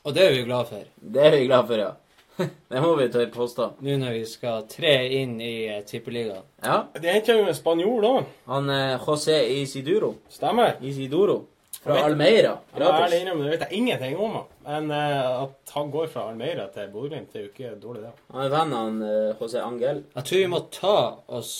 Og 0.06 0.14
det 0.14 0.28
er 0.28 0.36
vi 0.36 0.46
glad 0.46 0.70
for. 0.70 0.86
Det 0.96 1.26
er 1.26 1.38
vi 1.40 1.48
glad 1.48 1.66
for, 1.68 1.82
ja. 1.82 1.92
det 2.72 2.82
må 2.84 2.92
vi 3.00 3.08
tørre 3.14 3.32
påstå. 3.32 3.66
Nå 3.86 3.98
når 4.02 4.16
vi 4.18 4.24
skal 4.30 4.66
tre 4.72 4.94
inn 5.22 5.38
i 5.42 5.54
eh, 5.72 5.82
tippeligaen. 5.88 6.44
Ja. 6.64 6.78
Det 6.94 7.10
er 7.12 7.20
ikke 7.22 7.36
jo 7.40 7.46
en 7.48 7.56
spanjol 7.58 8.08
òg. 8.10 8.32
Han 8.52 8.70
eh, 8.74 8.96
José 9.06 9.38
Isiduro. 9.62 10.16
Stemmer. 10.34 10.76
Isiduro. 10.84 11.46
Fra 11.84 11.94
Jeg 11.94 12.02
vet- 12.02 12.10
Almeira. 12.10 12.52
Jeg 12.74 12.82
må 12.82 12.86
ærlig 12.90 13.00
Gratis. 13.00 13.22
innrømme, 13.22 13.44
det 13.46 13.52
vet 13.52 13.66
jeg 13.68 13.78
ingenting 13.80 14.18
om. 14.26 14.38
Men 14.66 14.92
eh, 14.92 15.44
at 15.44 15.74
han 15.76 15.92
går 15.94 16.08
fra 16.10 16.28
Almeira 16.32 16.68
til 16.74 16.88
Bodø-Glimt, 16.94 17.32
det 17.34 17.40
er 17.42 17.46
jo 17.46 17.52
ikke 17.54 17.74
dårlig, 17.84 18.02
det. 18.08 18.14
Han 18.34 18.46
er 18.46 18.54
venn 18.56 18.74
av 18.74 18.86
han, 18.88 19.02
eh, 19.06 19.36
José 19.42 19.62
Angel. 19.62 20.04
Jeg 20.16 20.24
tror 20.30 20.42
vi 20.42 20.48
må 20.56 20.62
ta 20.74 20.96
oss 21.40 21.54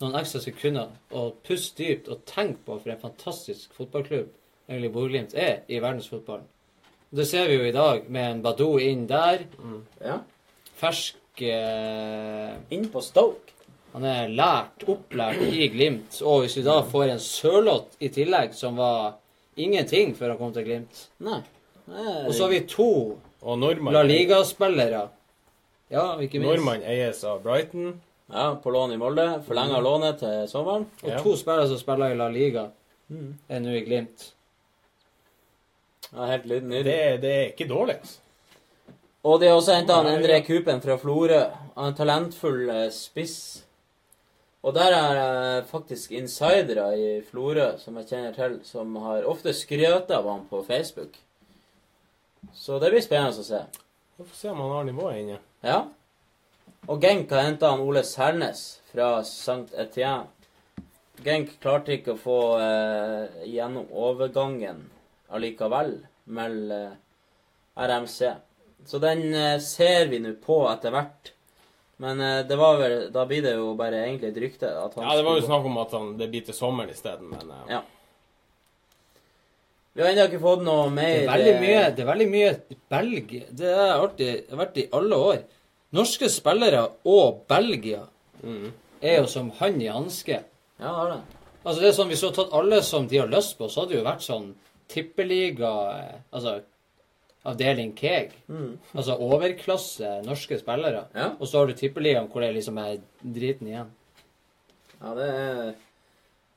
noen 0.00 0.14
ekstra 0.20 0.40
sekunder 0.40 0.92
og 1.16 1.40
puste 1.44 1.80
dypt 1.82 2.06
og 2.12 2.22
tenke 2.28 2.62
på 2.64 2.76
for 2.80 2.92
en 2.92 3.00
fantastisk 3.02 3.72
fotballklubb 3.76 4.28
egentlig 4.70 4.92
Bodø-Glimt 4.94 5.34
er 5.34 5.62
i 5.68 5.80
verdensfotballen. 5.82 6.46
Det 7.10 7.26
ser 7.26 7.48
vi 7.50 7.56
jo 7.58 7.64
i 7.66 7.72
dag 7.74 8.04
med 8.12 8.30
en 8.30 8.42
Badou 8.44 8.76
inn 8.82 9.06
der. 9.10 9.42
Ja. 10.04 10.20
Fersk 10.78 11.42
eh, 11.42 12.52
Inn 12.70 12.86
på 12.92 13.02
Stoke. 13.02 13.50
Han 13.92 14.04
er 14.06 14.28
lært, 14.30 14.84
opplært 14.86 15.40
i 15.50 15.66
Glimt. 15.72 16.20
Og 16.22 16.44
hvis 16.44 16.54
vi 16.60 16.62
da 16.62 16.76
får 16.86 17.08
en 17.16 17.22
Sørloth 17.22 17.96
i 17.98 18.08
tillegg, 18.14 18.52
som 18.54 18.78
var 18.78 19.16
ingenting 19.58 20.14
før 20.14 20.30
han 20.36 20.38
kom 20.38 20.52
til 20.54 20.68
Glimt 20.68 21.00
Nei. 21.26 21.40
Nei, 21.90 22.12
Og 22.28 22.30
så 22.36 22.44
har 22.46 22.52
vi 22.54 22.60
to 22.70 22.86
La 23.90 24.04
Liga-spillere. 24.06 25.08
Ja, 25.90 26.04
ikke 26.22 26.38
minst. 26.38 26.46
nordmann 26.52 26.84
eies 26.86 27.24
av 27.26 27.40
Brighton. 27.42 27.96
Ja, 28.30 28.52
på 28.62 28.70
lån 28.70 28.92
i 28.94 28.98
Molde. 29.00 29.24
Forlenga 29.42 29.80
lånet 29.82 30.20
til 30.22 30.44
sommeren. 30.46 30.84
Og 31.02 31.08
Ja. 31.10 31.18
to 31.18 31.34
spillere 31.34 31.66
som 31.66 31.78
spiller 31.78 32.12
i 32.12 32.16
La 32.16 32.28
Liga, 32.28 32.68
Mm. 33.10 33.34
er 33.48 33.58
nå 33.60 33.70
i 33.74 33.80
Glimt. 33.84 34.32
Ja, 36.10 36.26
helt 36.26 36.44
nydelig. 36.44 36.84
Det, 36.84 36.98
det 37.22 37.32
er 37.36 37.48
ikke 37.52 37.68
dårlig, 37.70 38.00
altså. 38.00 38.18
Og 39.22 39.40
de 39.40 39.50
har 39.50 39.58
også 39.58 39.74
henta 39.76 39.98
Ja, 40.00 40.04
ja. 40.08 40.16
Endre 40.16 40.40
Kupen 40.44 40.80
fra 40.80 40.96
Florø. 40.96 41.40
En 41.76 41.94
talentfull 41.96 42.70
eh, 42.72 42.86
spiss. 42.94 43.64
Og 44.64 44.74
der 44.74 44.96
er 44.96 45.18
eh, 45.20 45.64
faktisk 45.68 46.12
insidere 46.16 46.86
i 46.96 47.10
Florø 47.28 47.74
som 47.78 47.96
jeg 48.00 48.08
kjenner 48.08 48.32
til, 48.36 48.58
som 48.64 48.96
har 49.04 49.28
ofte 49.28 49.52
skrøt 49.56 50.10
av 50.10 50.28
ham 50.28 50.46
på 50.48 50.62
Facebook. 50.64 51.18
Så 52.56 52.78
det 52.80 52.90
blir 52.94 53.04
spennende 53.04 53.44
å 53.44 53.44
se. 53.44 53.60
Vi 54.16 54.24
får 54.24 54.36
se 54.36 54.52
om 54.52 54.60
han 54.64 54.76
har 54.78 54.88
nivået 54.88 55.20
inne. 55.20 55.38
Ja. 55.64 55.82
Og 56.88 57.00
Genk 57.04 57.32
har 57.32 57.44
henta 57.44 57.74
Ole 57.76 58.02
Sernes 58.08 58.80
fra 58.92 59.18
St. 59.20 59.68
Etienne. 59.76 60.32
Genk 61.20 61.52
klarte 61.60 61.92
ikke 61.92 62.14
å 62.14 62.20
få 62.20 62.38
eh, 62.56 63.44
gjennom 63.52 63.92
overgangen 63.92 64.86
allikevel. 65.36 65.98
Meld, 66.24 66.72
eh, 66.72 66.96
RMC. 67.74 68.32
Så 68.86 68.98
den 69.02 69.34
eh, 69.34 69.58
ser 69.60 70.10
vi 70.10 70.20
nå 70.22 70.34
på 70.42 70.62
etter 70.70 70.94
hvert. 70.94 71.32
Men 72.00 72.20
eh, 72.24 72.42
det 72.48 72.56
var 72.56 72.78
vel 72.80 72.98
Da 73.12 73.26
blir 73.28 73.42
det 73.44 73.54
jo 73.58 73.72
bare 73.78 74.04
egentlig 74.06 74.32
et 74.32 74.42
rykte. 74.44 74.74
At 74.84 74.94
han 74.96 75.08
Ja, 75.08 75.16
det 75.18 75.24
var 75.26 75.38
jo 75.38 75.46
snakk 75.46 75.70
om 75.70 75.80
at 75.82 75.96
han, 75.96 76.12
det 76.20 76.30
blir 76.32 76.44
til 76.46 76.56
sommeren 76.56 76.92
isteden, 76.92 77.32
men 77.32 77.56
Ja. 77.68 77.82
Vi 79.92 80.02
har 80.04 80.12
ennå 80.12 80.28
ikke 80.28 80.38
fått 80.38 80.60
noe 80.62 80.86
mer 80.94 81.16
Det 81.16 81.24
er 81.24 81.32
veldig 81.32 81.54
mye, 81.64 81.80
det 81.90 82.02
er 82.02 82.08
veldig 82.12 82.28
mye 82.30 82.50
Belgia. 82.94 83.48
Det 83.50 83.72
har 83.74 83.96
alltid, 83.96 84.52
vært 84.60 84.78
i 84.78 84.86
alle 84.96 85.18
år. 85.30 85.40
Norske 85.98 86.28
spillere 86.30 86.84
og 87.10 87.42
Belgia 87.50 88.04
mm. 88.44 88.68
er 89.02 89.18
jo 89.18 89.26
som 89.28 89.50
hånd 89.58 89.82
i 89.82 89.90
hanske. 89.90 90.38
Ja, 90.78 90.92
det 90.94 91.00
er 91.02 91.10
det. 91.16 91.20
Altså 91.60 91.82
det 91.82 91.88
er 91.90 91.96
sånn, 91.96 92.08
Hvis 92.08 92.22
du 92.22 92.28
hadde 92.28 92.38
tatt 92.38 92.54
alle 92.56 92.78
som 92.86 93.08
de 93.10 93.18
har 93.20 93.32
lyst 93.32 93.58
på, 93.58 93.68
så 93.68 93.82
hadde 93.82 93.92
det 93.92 93.98
jo 93.98 94.06
vært 94.06 94.24
sånn 94.24 94.46
tippeliga 94.90 95.72
eh, 95.94 96.18
Altså 96.34 96.58
avdeling 97.48 97.94
Keg. 97.96 98.34
Mm. 98.52 98.74
Altså 98.92 99.16
overklasse 99.16 100.18
norske 100.26 100.58
spillere. 100.60 101.06
Ja. 101.16 101.30
Og 101.38 101.48
så 101.48 101.60
har 101.60 101.70
du 101.70 101.76
tippeligaen 101.78 102.28
hvor 102.28 102.44
det 102.44 102.52
liksom 102.58 102.78
er 102.82 102.98
driten 103.22 103.70
igjen. 103.70 103.92
Ja, 105.00 105.14
det 105.16 105.28
er, 105.32 105.70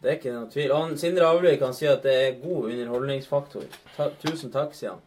det 0.04 0.10
er 0.10 0.18
ikke 0.20 0.36
noe 0.36 0.52
tvil. 0.52 0.74
Og 0.76 0.98
Sindre 1.00 1.30
Avløy 1.32 1.56
kan 1.62 1.76
si 1.76 1.88
at 1.88 2.04
det 2.04 2.16
er 2.20 2.40
god 2.42 2.72
underholdningsfaktor. 2.74 3.68
Ta, 3.96 4.10
tusen 4.26 4.52
takk, 4.52 4.76
sier 4.76 4.98
han. 4.98 5.04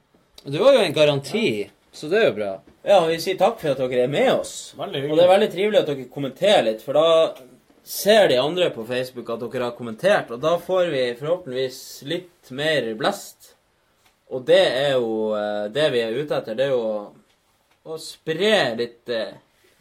Det 0.47 0.63
var 0.63 0.79
jo 0.79 0.87
en 0.87 0.97
garanti, 0.97 1.49
så 1.93 2.09
det 2.09 2.23
er 2.23 2.27
jo 2.31 2.37
bra. 2.39 2.51
Ja, 2.87 3.01
vi 3.09 3.19
sier 3.21 3.37
takk 3.41 3.59
for 3.61 3.75
at 3.75 3.81
dere 3.83 4.07
er 4.07 4.13
med 4.13 4.31
oss. 4.31 4.55
Veldig 4.79 5.03
Og 5.11 5.19
det 5.19 5.25
er 5.27 5.33
veldig 5.33 5.51
trivelig 5.53 5.81
at 5.83 5.89
dere 5.91 6.09
kommenterer 6.13 6.67
litt, 6.71 6.85
for 6.87 6.97
da 6.97 7.46
ser 7.87 8.29
de 8.29 8.37
andre 8.37 8.71
på 8.75 8.85
Facebook 8.87 9.29
at 9.31 9.43
dere 9.45 9.69
har 9.69 9.77
kommentert, 9.79 10.31
og 10.35 10.41
da 10.43 10.57
får 10.59 10.89
vi 10.91 11.03
forhåpentligvis 11.21 11.81
litt 12.11 12.51
mer 12.51 12.89
blest. 12.99 13.53
Og 14.35 14.43
det 14.49 14.63
er 14.67 14.97
jo 14.97 15.37
eh, 15.39 15.67
det 15.71 15.85
vi 15.95 16.01
er 16.03 16.17
ute 16.19 16.35
etter. 16.41 16.57
Det 16.59 16.67
er 16.67 16.73
jo 16.75 16.81
å, 16.83 17.05
å 17.87 17.99
spre 18.03 18.57
litt 18.81 19.13
eh, 19.15 19.37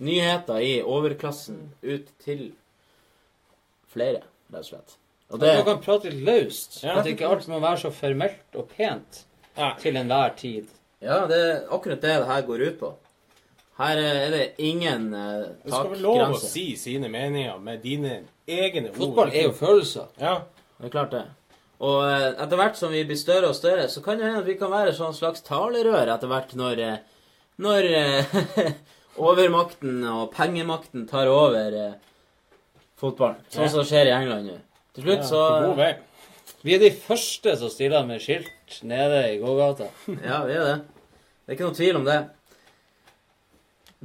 nyheter 0.06 0.62
i 0.62 0.76
overklassen 0.84 1.64
ut 1.82 2.12
til 2.22 2.52
flere, 3.90 4.22
rett 4.54 4.62
og 4.62 4.70
slett. 4.70 4.98
Og 5.34 5.42
det, 5.42 5.56
Man 5.58 5.66
kan 5.72 5.82
prate 5.82 6.12
litt 6.14 6.28
løst. 6.28 6.84
Ja. 6.84 7.00
At 7.00 7.10
ikke 7.10 7.26
alt 7.26 7.48
må 7.50 7.58
være 7.64 7.88
så 7.88 7.94
formelt 7.96 8.60
og 8.60 8.70
pent 8.76 9.24
til 9.82 9.98
enhver 9.98 10.38
tid. 10.38 10.70
ja, 11.02 11.24
det 11.26 11.42
er 11.42 11.66
akkurat 11.74 12.06
det 12.06 12.20
det 12.22 12.30
her 12.30 12.46
går 12.46 12.68
ut 12.68 12.80
på. 12.84 12.94
Her 13.76 14.00
er 14.00 14.30
det 14.32 14.44
ingen 14.64 15.10
eh, 15.14 15.48
Du 15.66 15.72
skal 15.72 15.90
vel 15.92 16.04
lov 16.06 16.22
å 16.38 16.40
si 16.40 16.68
sine 16.80 17.10
meninger 17.12 17.58
med 17.60 17.82
dine 17.84 18.22
egne 18.48 18.90
ord. 18.94 19.00
Fotball 19.02 19.34
er 19.36 19.50
jo 19.50 19.56
følelser. 19.58 20.06
Ja. 20.22 20.38
Det 20.78 20.88
er 20.88 20.94
klart 20.94 21.12
det. 21.12 21.26
Og 21.84 21.98
eh, 22.08 22.30
etter 22.46 22.56
hvert 22.62 22.80
som 22.80 22.94
vi 22.96 23.02
blir 23.08 23.20
større 23.20 23.50
og 23.52 23.58
større, 23.58 23.90
så 23.92 24.00
kan 24.06 24.16
det 24.20 24.30
hende 24.30 24.40
at 24.46 24.48
vi 24.48 24.56
kan 24.60 24.72
være 24.72 24.94
et 24.94 25.00
sånn 25.00 25.16
slags 25.18 25.44
talerør 25.44 26.08
etter 26.14 26.32
hvert 26.32 26.56
når, 26.56 26.82
eh, 26.86 26.98
når 27.66 27.90
eh, 28.00 28.40
overmakten 29.28 30.00
og 30.08 30.30
pengemakten 30.36 31.04
tar 31.12 31.28
over 31.32 31.76
eh, 31.82 31.98
fotballen. 33.00 33.44
Sånn 33.52 33.68
Ja. 33.68 33.74
som 33.76 33.84
skjer 33.88 34.08
i 34.08 34.16
England 34.16 34.52
nå. 34.54 34.58
Til 34.96 35.04
slutt 35.10 35.28
så 35.28 35.44
Vi 36.64 36.74
er 36.74 36.80
de 36.80 36.92
første 36.96 37.58
som 37.60 37.70
stiller 37.70 38.06
med 38.08 38.24
skilt 38.24 38.80
nede 38.88 39.20
i 39.34 39.38
gågata. 39.44 39.92
Ja, 40.24 40.46
vi 40.48 40.56
er 40.56 40.64
det. 40.64 40.78
Det 41.46 41.52
er 41.52 41.58
ikke 41.60 41.68
noe 41.68 41.78
tvil 41.78 42.00
om 42.00 42.08
det. 42.08 42.22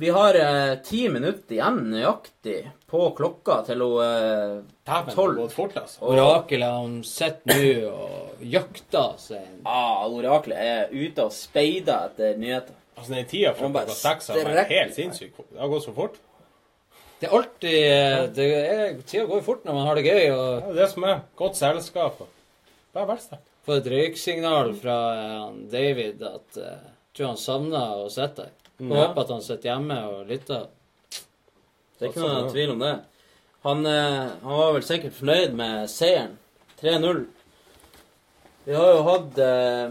Vi 0.01 0.09
har 0.09 0.35
eh, 0.35 0.75
ti 0.81 1.03
minutter 1.13 1.55
igjen 1.59 1.83
nøyaktig 1.93 2.61
på 2.89 3.03
klokka 3.19 3.59
til 3.67 3.83
hun 3.85 3.99
eh, 4.01 5.03
tolv. 5.13 5.43
altså. 5.45 5.99
Orakelet 6.09 6.71
han 6.73 6.95
sitter 7.05 7.59
nå 7.59 7.91
og 7.91 8.47
jakter 8.55 9.19
seg 9.21 9.43
en 9.43 9.59
Ja, 9.67 10.07
oraklet 10.09 10.63
er 10.71 10.95
ute 10.95 11.27
og 11.27 11.35
speider 11.37 12.07
etter 12.09 12.41
nyheter. 12.41 12.79
Altså, 12.97 13.13
den 13.13 13.29
tida 13.29 13.53
fra 13.59 13.69
klokka 13.75 13.99
seks 13.99 14.31
har 14.33 14.41
vært 14.49 14.73
helt 14.73 14.97
sinnssyk. 14.97 15.37
Det 15.37 15.61
har 15.61 15.73
gått 15.75 15.85
så 15.85 15.93
fort. 15.99 16.17
Det 17.21 17.29
er 17.29 17.37
alltid 17.37 17.77
eh, 17.91 18.23
det 18.39 18.47
er, 18.57 18.97
Tida 19.05 19.27
går 19.29 19.45
fort 19.45 19.69
når 19.69 19.77
man 19.83 19.87
har 19.91 20.01
det 20.01 20.07
gøy. 20.07 20.23
og 20.33 20.47
Det 20.63 20.71
er 20.71 20.79
det 20.81 20.89
som 20.95 21.09
er. 21.11 21.21
Godt 21.43 21.61
selskap. 21.61 22.25
Bare 22.97 23.11
vær 23.13 23.21
sterk. 23.21 23.45
Få 23.69 23.77
et 23.77 23.93
røyksignal 23.93 24.73
fra 24.81 24.97
eh, 25.19 25.45
David 25.77 26.25
at 26.25 26.57
uh, 26.57 26.89
tror 27.13 27.35
han 27.35 27.45
savner 27.45 28.01
å 28.07 28.09
sitte 28.09 28.49
der. 28.49 28.57
Og 28.81 28.97
håper 28.97 29.23
at 29.23 29.33
han 29.35 29.43
sitter 29.45 29.73
hjemme 29.75 29.97
og 30.09 30.29
lytter. 30.31 30.69
Det 31.99 32.07
er 32.07 32.13
ikke 32.13 32.29
noe 32.29 32.53
tvil 32.53 32.75
om 32.75 32.85
det. 32.85 32.95
Han, 33.67 33.87
eh, 33.87 34.29
han 34.43 34.61
var 34.63 34.73
vel 34.73 34.87
sikkert 34.87 35.19
fornøyd 35.19 35.57
med 35.57 35.91
seieren. 35.93 36.39
3-0. 36.81 37.27
Vi 38.65 38.73
har 38.73 38.95
jo 38.95 39.03
hatt 39.05 39.41
eh, 39.45 39.91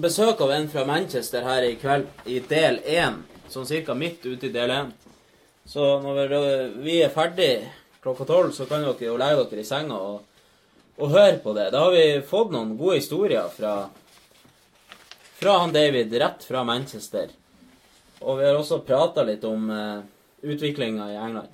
besøk 0.00 0.40
av 0.40 0.54
en 0.54 0.70
fra 0.72 0.86
Manchester 0.88 1.44
her 1.44 1.66
i 1.68 1.74
kveld, 1.80 2.08
i 2.24 2.38
del 2.48 2.80
1. 2.80 3.20
Sånn 3.52 3.68
cirka 3.68 3.96
midt 3.98 4.24
ute 4.24 4.48
i 4.48 4.54
del 4.54 4.72
1. 4.72 4.94
Så 5.68 5.84
når 6.00 6.20
vi, 6.32 6.40
vi 6.86 6.96
er 7.04 7.12
ferdig 7.12 7.52
klokka 8.00 8.24
tolv, 8.24 8.54
så 8.56 8.64
kan 8.70 8.86
dere 8.86 9.10
jo 9.10 9.18
legge 9.20 9.44
dere 9.50 9.64
i 9.64 9.68
senga 9.68 9.98
og, 10.00 10.22
og 10.96 11.12
høre 11.12 11.36
på 11.44 11.52
det. 11.56 11.68
Da 11.74 11.84
har 11.84 11.92
vi 11.92 12.06
fått 12.24 12.54
noen 12.54 12.72
gode 12.80 13.02
historier 13.02 13.52
fra, 13.52 13.74
fra 15.36 15.58
han 15.60 15.76
David 15.76 16.16
rett 16.22 16.48
fra 16.48 16.64
Manchester. 16.64 17.36
Og 18.20 18.38
vi 18.38 18.44
har 18.44 18.58
også 18.58 18.82
prata 18.84 19.22
litt 19.24 19.44
om 19.48 19.70
eh, 19.72 20.02
utviklinga 20.42 21.06
i 21.12 21.16
England. 21.16 21.48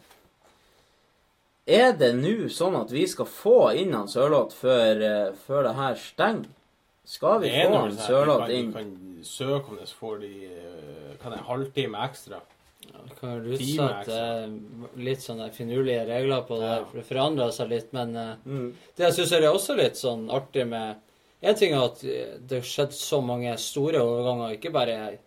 Er 1.67 1.93
det 1.99 2.13
nå 2.15 2.47
sånn 2.55 2.77
at 2.79 2.93
vi 2.95 3.05
skal 3.11 3.27
få 3.27 3.57
inn 3.79 3.95
han 3.97 4.07
Sørloth 4.11 4.55
før, 4.55 5.01
eh, 5.03 5.33
før 5.47 5.67
det 5.67 5.75
her 5.79 5.97
stenger? 5.99 6.51
Skal 7.07 7.41
vi 7.45 7.51
få 7.55 7.71
han 7.75 7.93
sånn 7.95 8.07
Sørloth 8.07 8.47
du 8.51 8.55
inn? 8.55 8.73
kan, 8.75 8.91
du 8.95 9.17
kan 9.21 9.25
søke 9.27 9.71
om 9.73 9.79
det, 9.81 9.89
så 9.91 9.99
får 10.03 10.21
de 10.23 10.31
eh, 10.51 11.17
er, 11.17 11.33
en 11.33 11.49
halvtime 11.49 12.05
ekstra. 12.07 12.43
Kan 13.19 13.41
vel 13.43 13.57
Time 13.59 13.87
utsette 13.89 15.01
litt 15.03 15.23
sånne 15.25 15.49
finurlige 15.55 16.05
regler 16.07 16.45
på 16.47 16.59
det, 16.61 16.69
Ja. 16.71 16.85
for 16.87 16.99
det 17.01 17.07
forandrer 17.09 17.51
seg 17.55 17.69
litt. 17.73 17.93
Men 17.93 18.15
eh, 18.17 18.35
Mm. 18.47 18.69
det 18.97 19.05
jeg 19.09 19.13
syns 19.21 19.33
er 19.33 19.49
også 19.51 19.77
litt 19.79 19.97
sånn 19.99 20.29
artig 20.31 20.67
med 20.67 21.03
En 21.43 21.55
ting 21.55 21.75
er 21.75 21.83
at 21.85 22.03
eh, 22.03 22.39
det 22.41 22.63
har 22.63 22.65
skjedd 22.65 22.93
så 22.97 23.19
mange 23.23 23.53
store 23.61 24.01
overganger, 24.01 24.55
ikke 24.57 24.73
bare, 24.73 25.19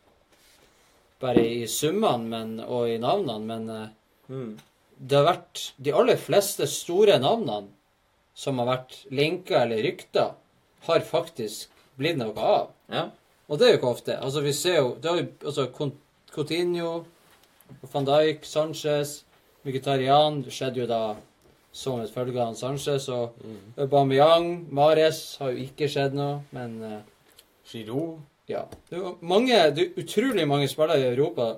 bare 1.21 1.43
i 1.45 1.67
summene 1.67 2.29
men, 2.31 2.51
og 2.63 2.89
i 2.89 2.97
navnene, 3.01 3.45
men 3.45 3.69
eh, 3.75 3.87
Mm. 4.29 4.59
det 4.99 5.17
har 5.17 5.23
vært 5.25 5.61
de 5.81 5.91
aller 5.97 6.17
fleste 6.21 6.67
store 6.69 7.15
navnene 7.19 7.71
som 8.37 8.59
har 8.61 8.67
vært 8.67 8.97
linka 9.09 9.63
eller 9.63 9.81
rykta, 9.81 10.35
har 10.85 10.99
faktisk 11.01 11.71
blitt 11.97 12.19
noe 12.19 12.37
av. 12.37 12.67
Ja. 12.93 13.07
Og 13.49 13.57
det 13.57 13.65
er 13.65 13.71
jo 13.73 13.79
ikke 13.79 13.89
ofte. 13.95 14.19
Altså, 14.21 14.43
vi 14.45 14.53
ser 14.53 14.77
jo 14.77 14.91
det 15.01 15.09
har 15.09 15.17
jo, 15.17 15.25
altså, 15.49 15.65
Coutinho, 16.31 16.91
van 17.91 18.05
Dijk, 18.05 18.45
Sanchez, 18.45 19.23
Mkhitaryan 19.65 20.43
skjedde 20.45 20.83
jo 20.83 20.87
da 20.87 21.01
som 21.73 21.99
et 22.01 22.13
følge 22.13 22.39
av 22.41 22.53
Sanchez. 22.55 23.09
Og 23.09 23.33
Aubameyang, 23.81 24.67
Mares 24.71 25.37
har 25.41 25.51
jo 25.51 25.65
ikke 25.65 25.89
skjedd 25.89 26.13
noe, 26.17 26.43
men 26.55 26.77
uh, 26.85 27.01
Giroud. 27.65 28.21
Ja. 28.49 28.63
Det 28.89 28.97
er 28.97 29.17
mange, 29.21 29.57
det 29.75 29.83
er 29.83 30.01
utrolig 30.01 30.47
mange 30.49 30.67
spillere 30.71 31.03
i 31.03 31.11
Europa, 31.13 31.51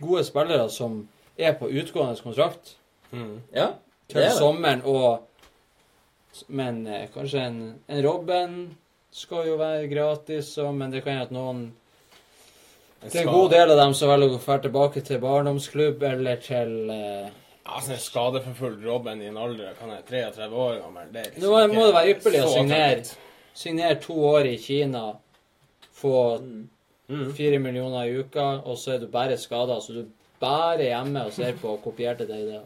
gode 0.00 0.24
spillere, 0.26 0.66
som 0.70 1.04
er 1.38 1.54
på 1.58 1.68
utgående 1.70 2.18
kontrakt 2.22 2.74
Ja, 3.54 3.68
det 4.08 4.12
til 4.12 4.22
er 4.24 4.34
sommeren. 4.34 4.82
og 4.84 5.22
Men 6.48 6.86
eh, 6.86 7.06
kanskje 7.14 7.40
en, 7.46 7.60
en 7.88 8.02
Robben 8.04 8.56
skal 9.14 9.46
jo 9.48 9.56
være 9.56 9.86
gratis, 9.88 10.50
og, 10.58 10.74
men 10.76 10.90
det 10.92 11.04
kan 11.04 11.12
hende 11.16 11.24
at 11.28 11.32
noen 11.32 11.62
Det 13.06 13.14
er 13.14 13.22
en 13.22 13.32
god 13.32 13.50
del 13.54 13.70
av 13.72 13.78
dem 13.78 13.94
som 13.94 14.10
velger 14.10 14.34
å 14.34 14.40
dra 14.42 14.56
tilbake 14.66 15.00
til 15.06 15.22
barndomsklubb 15.22 16.02
eller 16.10 16.42
til 16.44 16.90
eh, 16.92 17.28
Altså, 17.66 17.92
en 17.96 18.02
skadeforfulgt 18.02 18.84
Robben 18.86 19.22
i 19.22 19.30
en 19.30 19.38
alder 19.42 19.72
kan 19.78 19.90
jeg 19.94 20.04
33 20.10 20.50
år 20.52 20.76
gammel 20.82 21.08
det 21.14 21.24
Nå 21.42 21.54
må 21.72 21.86
det 21.86 21.94
være 21.96 22.12
ypperlig 22.16 22.42
å 22.44 22.50
signere, 22.52 23.00
signere 23.56 23.96
to 24.02 24.18
år 24.34 24.50
i 24.50 24.58
Kina, 24.60 25.06
få 25.96 26.14
Mm. 27.08 27.32
fire 27.38 27.58
millioner 27.62 28.08
i 28.08 28.16
uka, 28.18 28.44
og 28.66 28.76
så 28.82 28.94
er 28.96 28.98
du 28.98 29.06
bare 29.06 29.36
skada. 29.38 29.76
Så 29.80 29.92
du 29.94 30.00
er 30.00 30.06
bare 30.40 30.82
hjemme 30.88 31.20
og 31.24 31.32
ser 31.32 31.52
på 31.60 31.76
kopierte 31.84 32.26
deg 32.26 32.48
det. 32.48 32.62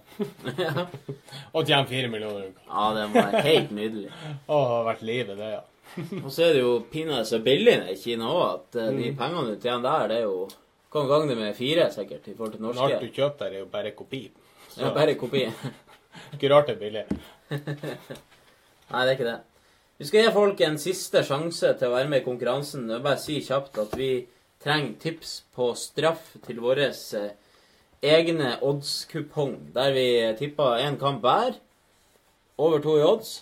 Og 1.54 1.66
tjene 1.68 1.84
fire 1.90 2.08
millioner 2.08 2.46
i 2.46 2.48
uka. 2.48 2.62
Ja, 2.70 2.86
det 2.96 3.04
må 3.10 3.20
være 3.20 3.42
helt 3.44 3.70
nydelig. 3.76 4.08
Å, 4.48 4.56
det 4.56 4.70
har 4.72 4.86
vært 4.88 5.02
livet, 5.04 5.36
det, 5.36 5.50
ja. 5.52 5.60
Og 6.24 6.30
så 6.32 6.46
er 6.46 6.54
det 6.56 6.62
jo 6.62 6.72
pinadø 6.92 7.24
så 7.28 7.38
billig 7.44 7.76
i 7.92 7.98
Kina 8.00 8.30
òg, 8.32 8.46
at 8.54 8.76
eh, 8.80 8.88
de 8.96 9.10
Mm. 9.12 9.18
pengene 9.20 9.52
du 9.52 9.60
tjener 9.60 9.82
der, 9.90 10.08
det 10.08 10.16
er 10.22 10.22
jo 10.30 10.48
Kan 10.90 11.06
gange 11.06 11.28
det 11.28 11.36
med 11.38 11.54
fire, 11.54 11.84
sikkert, 11.94 12.24
i 12.26 12.34
forhold 12.34 12.52
til 12.56 12.60
Men 12.62 12.70
norske. 12.74 12.94
alt 12.96 13.00
du 13.04 13.12
kjøper 13.20 13.38
der, 13.44 13.52
er 13.54 13.58
jo 13.60 13.66
bare 13.76 13.90
kopi. 13.92 14.22
Så- 14.70 14.80
Ja, 14.82 14.94
bare 14.94 15.14
kopi. 15.14 15.44
Ikke 16.34 16.50
rart 16.50 16.66
det 16.66 16.76
er 16.76 16.80
billig. 16.80 17.04
Nei, 17.50 19.04
det 19.04 19.10
er 19.10 19.14
ikke 19.14 19.28
det. 19.28 19.38
Vi 20.00 20.06
skal 20.08 20.22
gi 20.24 20.32
folk 20.32 20.60
en 20.64 20.78
siste 20.80 21.20
sjanse 21.28 21.74
til 21.76 21.90
å 21.90 21.92
være 21.92 22.08
med 22.08 22.22
i 22.22 22.24
konkurransen. 22.24 22.86
Jeg 22.88 23.02
vil 23.02 23.04
bare 23.04 23.20
si 23.20 23.34
kjapt 23.44 23.74
at 23.82 23.90
vi 24.00 24.06
trenger 24.64 24.94
tips 25.02 25.32
på 25.52 25.66
straff 25.76 26.30
til 26.46 26.62
vår 26.64 26.80
egne 28.08 28.54
odds-kupong, 28.64 29.58
der 29.74 29.92
vi 29.92 30.06
tipper 30.38 30.80
én 30.80 30.96
kamp 30.96 31.20
hver. 31.20 31.58
Over 32.56 32.80
to 32.80 32.96
i 32.96 33.04
odds. 33.04 33.34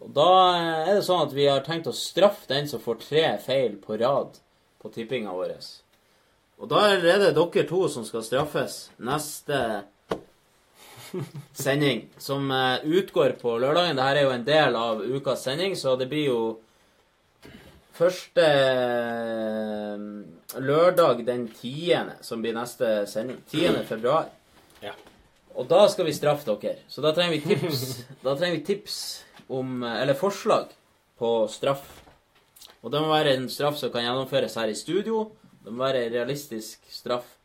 Og 0.00 0.16
da 0.16 0.30
eh, 0.54 0.88
er 0.88 0.96
det 0.96 1.04
sånn 1.10 1.26
at 1.26 1.36
vi 1.36 1.44
har 1.50 1.60
tenkt 1.66 1.92
å 1.92 1.94
straffe 1.96 2.48
den 2.48 2.72
som 2.72 2.80
får 2.80 3.02
tre 3.04 3.26
feil 3.44 3.76
på 3.84 4.00
rad 4.00 4.40
på 4.80 4.94
tippinga 4.96 5.36
vår. 5.36 5.52
Og 6.56 6.72
da 6.72 6.86
er 6.88 7.04
det 7.04 7.34
dere 7.36 7.66
to 7.68 7.82
som 7.92 8.08
skal 8.08 8.24
straffes 8.24 8.86
neste 8.96 9.60
sending, 11.52 12.08
som 12.18 12.50
eh, 12.50 12.84
utgår 12.84 13.36
på 13.40 13.56
lørdagen. 13.58 13.96
Dette 13.96 14.18
er 14.18 14.26
jo 14.26 14.34
en 14.34 14.44
del 14.46 14.76
av 14.78 15.02
ukas 15.02 15.44
sending, 15.44 15.76
så 15.76 15.94
det 16.00 16.08
blir 16.10 16.28
jo 16.30 16.42
første 17.96 18.44
eh, 18.44 20.04
lørdag 20.62 21.24
den 21.26 21.46
10. 21.48 22.18
som 22.24 22.42
blir 22.44 22.56
neste 22.56 23.02
sending. 23.10 23.40
10. 23.50 23.82
februar. 23.88 24.30
Ja. 24.82 24.94
Og 25.54 25.68
da 25.68 25.84
skal 25.92 26.08
vi 26.08 26.16
straffe 26.16 26.56
dere. 26.62 26.80
Så 26.88 27.04
da 27.04 27.12
trenger 27.14 27.36
vi 27.36 27.54
tips, 27.54 27.84
da 28.24 28.36
trenger 28.36 28.60
vi 28.60 28.64
tips 28.72 28.96
om 29.52 29.82
eh, 29.82 30.00
Eller 30.02 30.18
forslag 30.18 30.72
på 31.20 31.34
straff. 31.52 31.84
Og 32.82 32.90
det 32.90 32.98
må 32.98 33.12
være 33.12 33.36
en 33.36 33.48
straff 33.52 33.76
som 33.78 33.92
kan 33.94 34.02
gjennomføres 34.02 34.56
her 34.58 34.72
i 34.72 34.78
studio. 34.78 35.28
Det 35.62 35.70
må 35.70 35.84
være 35.84 36.06
en 36.06 36.14
realistisk 36.16 36.82
straff 36.90 37.36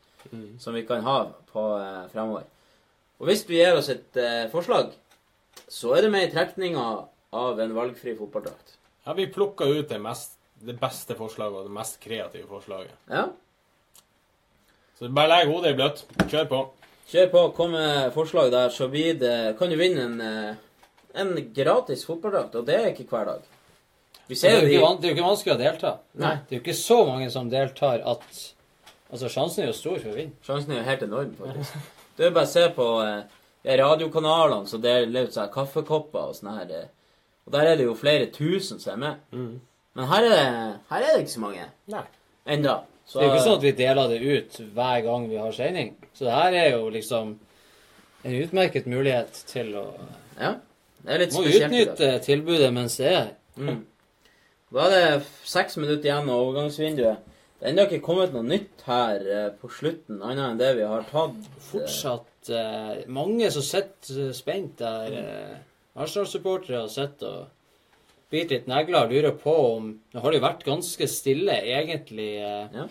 som 0.58 0.74
vi 0.74 0.82
kan 0.84 1.04
ha 1.06 1.20
på 1.52 1.62
fremover. 2.10 2.48
Og 3.18 3.26
hvis 3.26 3.44
du 3.46 3.54
gir 3.56 3.74
oss 3.74 3.90
et 3.90 4.18
eh, 4.20 4.46
forslag, 4.52 4.92
så 5.68 5.94
er 5.96 6.06
det 6.06 6.12
med 6.14 6.28
i 6.28 6.32
trekninga 6.32 6.84
av 7.34 7.60
en 7.60 7.74
valgfri 7.76 8.14
fotballdrakt. 8.18 8.76
Ja, 9.06 9.14
vi 9.18 9.26
plukka 9.32 9.66
ut 9.66 9.88
det, 9.90 9.98
mest, 10.02 10.36
det 10.62 10.76
beste 10.78 11.16
forslaget 11.18 11.58
og 11.62 11.68
det 11.68 11.74
mest 11.74 11.98
kreative 12.02 12.46
forslaget. 12.50 12.94
Ja. 13.10 13.26
Så 14.98 15.10
bare 15.14 15.30
legg 15.32 15.50
hodet 15.50 15.74
i 15.74 15.78
bløtt. 15.78 16.04
Kjør 16.30 16.48
på. 16.50 16.62
Kjør 17.10 17.28
på. 17.34 17.42
Kom 17.56 17.74
med 17.74 18.12
forslag 18.14 18.50
der, 18.54 18.72
så 18.74 18.88
blir 18.92 19.18
det 19.18 19.56
Kan 19.58 19.70
du 19.70 19.78
vinne 19.80 20.04
en, 20.06 20.20
eh, 20.20 20.90
en 21.18 21.34
gratis 21.54 22.04
fotballdrakt, 22.06 22.54
og 22.54 22.66
det 22.66 22.78
er 22.78 22.92
ikke 22.92 23.08
hver 23.10 23.32
dag. 23.32 23.42
Vi 24.28 24.34
Det 24.34 24.44
er, 24.44 24.60
jo 24.60 24.68
jo 24.68 24.78
ikke, 24.78 24.96
det 25.00 25.04
er 25.06 25.10
jo 25.10 25.16
ikke 25.16 25.28
vanskelig 25.30 25.54
å 25.54 25.58
delta. 25.58 25.92
Nei. 26.20 26.34
Det 26.46 26.54
er 26.54 26.58
jo 26.58 26.64
ikke 26.66 26.76
så 26.76 26.98
mange 27.08 27.30
som 27.34 27.50
deltar 27.50 28.04
at 28.04 28.54
Altså, 29.08 29.28
sjansen 29.32 29.62
er 29.62 29.70
jo 29.70 29.72
stor 29.72 29.94
for 30.02 30.10
å 30.10 30.16
vinne. 30.18 30.36
Sjansen 30.44 30.74
er 30.74 30.82
jo 30.82 30.84
helt 30.84 31.02
enorm, 31.06 31.30
faktisk. 31.38 31.94
Det 32.18 32.26
er 32.26 32.34
bare 32.34 32.48
å 32.48 32.50
se 32.50 32.64
på 32.74 32.86
eh, 33.06 33.76
radiokanalene 33.78 34.66
som 34.68 34.82
deler 34.82 35.28
ut 35.28 35.34
sånne 35.36 35.52
kaffekopper 35.54 36.30
og 36.32 36.36
sånn 36.36 36.52
her. 36.58 36.70
eh, 36.82 36.86
Og 37.46 37.52
der 37.54 37.66
er 37.72 37.76
det 37.80 37.84
jo 37.86 37.94
flere 37.96 38.26
tusen 38.34 38.80
som 38.82 38.92
er 38.92 39.02
med. 39.06 39.60
Men 39.94 40.06
her 40.10 40.24
er, 40.26 40.30
det, 40.34 40.80
her 40.90 41.02
er 41.02 41.12
det 41.16 41.24
ikke 41.24 41.32
så 41.36 41.40
mange. 41.46 41.64
Nei. 41.94 42.02
Enda. 42.46 42.74
Så, 43.08 43.18
det 43.18 43.24
er 43.24 43.28
jo 43.30 43.34
ikke 43.38 43.44
sånn 43.46 43.56
at 43.58 43.62
vi 43.64 43.72
deler 43.78 44.08
det 44.12 44.18
ut 44.20 44.58
hver 44.76 45.00
gang 45.06 45.28
vi 45.30 45.38
har 45.40 45.52
sending. 45.56 45.94
Så 46.14 46.26
det 46.26 46.34
her 46.36 46.52
er 46.60 46.68
jo 46.76 46.90
liksom 46.92 47.30
en 48.24 48.34
utmerket 48.42 48.86
mulighet 48.90 49.40
til 49.48 49.70
å 49.80 49.86
Ja. 50.38 50.56
Det 51.04 51.14
er 51.14 51.18
litt 51.22 51.32
Må 51.32 51.40
spesielt. 51.46 51.72
i 51.72 51.84
dag. 51.84 51.94
utnytte 51.94 52.24
tilbudet 52.26 52.72
mens 52.74 52.96
det 52.98 53.06
er 53.06 53.16
her. 53.16 53.30
Mm. 53.56 53.84
Da 54.74 54.84
er 54.84 54.90
det 54.90 55.22
f- 55.22 55.46
seks 55.48 55.76
minutter 55.80 56.04
igjen 56.10 56.28
av 56.28 56.42
overgangsvinduet. 56.42 57.18
Det 57.58 57.66
er 57.66 57.72
ennå 57.72 57.84
ikke 57.88 58.04
kommet 58.06 58.34
noe 58.34 58.46
nytt 58.46 58.84
her 58.86 59.24
eh, 59.26 59.46
på 59.58 59.66
slutten, 59.74 60.20
annet 60.22 60.44
enn 60.52 60.60
det 60.60 60.68
vi 60.78 60.84
har 60.86 61.02
tatt. 61.08 61.38
eh, 61.42 61.62
Fortsatt 61.72 62.50
eh, 62.54 63.00
mange 63.10 63.48
som 63.50 63.64
sitter 63.66 64.28
eh, 64.28 64.34
spent 64.36 64.76
der. 64.78 65.16
Eh, 65.18 65.56
Arsenal-supportere 65.98 66.84
har 66.84 66.92
sett 66.92 67.24
og 67.26 67.48
bit 68.30 68.52
litt 68.54 68.68
negler 68.70 69.08
og 69.08 69.10
lurer 69.16 69.34
på 69.40 69.54
om 69.72 69.88
Det 70.12 70.22
har 70.22 70.36
jo 70.36 70.42
vært 70.44 70.62
ganske 70.68 71.08
stille, 71.10 71.56
egentlig, 71.66 72.30
eh, 72.38 72.86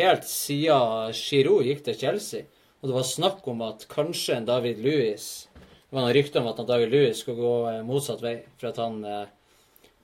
helt 0.00 0.26
siden 0.26 1.14
Giroud 1.14 1.68
gikk 1.68 1.84
til 1.86 1.98
Chelsea. 2.02 2.42
Og 2.82 2.90
det 2.90 2.96
var 2.98 3.06
snakk 3.06 3.46
om 3.50 3.62
at 3.66 3.86
kanskje 3.90 4.36
en 4.36 4.44
David 4.46 4.78
Louis 4.82 5.46
Det 5.52 5.94
var 5.96 6.04
noen 6.04 6.14
rykter 6.14 6.42
om 6.42 6.50
at 6.50 6.66
David 6.66 6.90
Louis 6.92 7.18
skulle 7.22 7.38
gå 7.42 7.82
motsatt 7.86 8.20
vei. 8.22 8.34
For 8.58 8.72
at 8.72 8.82
han 8.82 8.98
eh, 9.06 9.30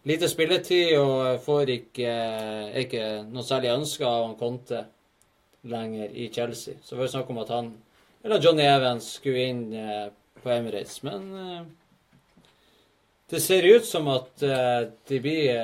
Lite 0.04 0.28
spilletid 0.28 0.98
og 0.98 1.40
får 1.44 1.70
ikke, 1.78 2.12
ikke 2.82 3.04
noe 3.30 3.44
særlig 3.46 3.72
ønske 3.72 4.04
av 4.04 4.26
han 4.26 4.36
Conte 4.36 4.82
lenger 5.64 6.12
i 6.12 6.28
Chelsea. 6.32 6.76
Så 6.84 6.96
var 6.96 7.06
det 7.06 7.14
snakk 7.14 7.30
om 7.32 7.40
at 7.40 7.52
han 7.54 7.70
eller 8.24 8.40
Johnny 8.40 8.62
Evans 8.62 9.12
skulle 9.18 9.42
inn 9.50 9.72
eh, 9.76 10.06
på 10.42 10.50
Emirates. 10.50 11.02
Men 11.02 11.24
eh, 11.40 11.64
det 13.28 13.40
ser 13.40 13.66
ut 13.68 13.84
som 13.84 14.08
at 14.08 14.42
eh, 14.42 14.86
det 15.08 15.20
blir 15.20 15.58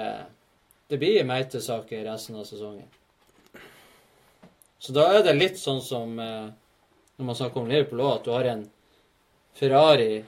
det 0.90 0.98
blir 0.98 1.24
meitesaker 1.24 2.04
resten 2.04 2.36
av 2.36 2.44
sesongen. 2.44 2.88
Så 4.78 4.92
da 4.92 5.06
er 5.14 5.24
det 5.24 5.36
litt 5.38 5.60
sånn 5.60 5.78
som 5.84 6.16
når 6.18 7.24
man 7.28 7.36
snakker 7.38 7.60
om 7.60 7.68
Liverpool 7.70 8.00
òg, 8.02 8.14
at 8.16 8.24
du 8.26 8.30
har 8.34 8.48
en 8.50 8.64
Ferrari 9.54 10.24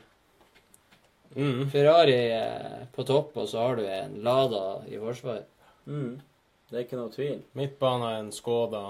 Ferrari 1.73 2.19
eh, 2.33 2.85
på 2.93 3.05
topp, 3.09 3.37
og 3.41 3.49
så 3.49 3.65
har 3.65 3.77
du 3.79 3.87
en 3.89 4.19
Lada 4.25 4.83
i 4.89 4.99
forsvar. 5.01 5.43
Mm. 5.87 6.21
Det 6.69 6.79
er 6.79 6.87
ikke 6.87 7.01
noe 7.01 7.13
tvil. 7.13 7.41
Midtbanen 7.59 8.07
er 8.09 8.19
en 8.21 8.33
Skoda. 8.33 8.85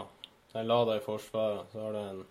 Så 0.51 0.61
er 0.61 0.69
Lada 0.69 0.99
i 0.99 1.05
forsvaret. 1.05 1.71
Så 1.73 1.83
har 1.83 1.95
du 1.95 2.01
en 2.03 2.23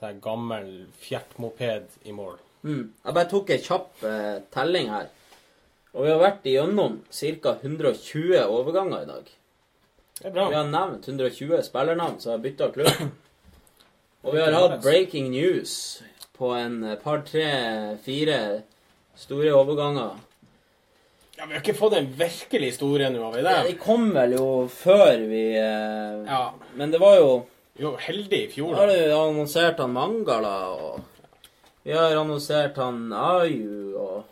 sånn 0.00 0.20
gammel 0.24 0.70
fjertmoped 1.00 2.00
i 2.04 2.14
mål. 2.16 2.36
Mm. 2.66 2.82
Jeg 3.04 3.16
bare 3.16 3.30
tok 3.30 3.52
en 3.54 3.64
kjapp 3.64 4.04
eh, 4.08 4.34
telling 4.54 4.90
her. 4.92 5.08
Og 5.96 6.04
vi 6.04 6.12
har 6.12 6.20
vært 6.20 6.48
igjennom 6.48 6.98
ca. 7.08 7.54
120 7.62 8.40
overganger 8.44 9.06
i 9.06 9.08
dag. 9.08 9.30
Det 10.16 10.28
er 10.28 10.34
bra. 10.34 10.48
Vi 10.52 10.58
har 10.58 10.68
nevnt 10.68 11.08
120 11.08 11.62
spillernavn 11.64 12.20
som 12.20 12.34
har 12.34 12.44
bytta 12.44 12.68
klubb. 12.74 13.00
Og 14.26 14.34
vi 14.34 14.42
har 14.42 14.56
hatt 14.56 14.80
breaking 14.82 15.30
news 15.30 16.02
på 16.36 16.52
en 16.56 16.78
eh, 16.84 16.98
par, 17.00 17.22
tre, 17.26 17.46
fire 18.04 18.38
store 19.16 19.52
overganger. 19.56 20.22
Ja, 21.36 21.44
Vi 21.46 21.52
har 21.52 21.60
ikke 21.60 21.76
fått 21.76 21.96
en 21.98 22.08
virkelig 22.16 22.70
store 22.78 23.10
nå, 23.12 23.20
har 23.24 23.34
vi 23.34 23.42
det? 23.44 23.56
Ja, 23.58 23.64
de 23.66 23.74
kom 23.80 24.06
vel 24.14 24.36
jo 24.38 24.46
før 24.72 25.18
vi 25.28 25.42
eh, 25.60 26.46
Men 26.78 26.94
det 26.94 27.00
var 27.02 27.18
jo 27.18 27.30
Jo, 27.76 27.90
heldig 28.00 28.38
i 28.46 28.48
fjor, 28.54 28.72
Da 28.72 28.86
har 28.86 28.88
du 28.88 29.12
annonsert 29.12 29.82
han 29.82 29.92
Mangala, 29.92 30.54
og 30.72 31.02
vi 31.84 31.92
har 31.92 32.16
annonsert 32.16 32.80
han 32.80 33.12
Ayu, 33.12 33.92
og 34.00 34.24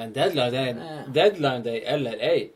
Men 0.00 0.14
deadline 0.16 0.50
day, 0.54 0.72
deadline 1.12 1.62
day 1.66 1.82
eller 1.84 2.16
ei, 2.24 2.48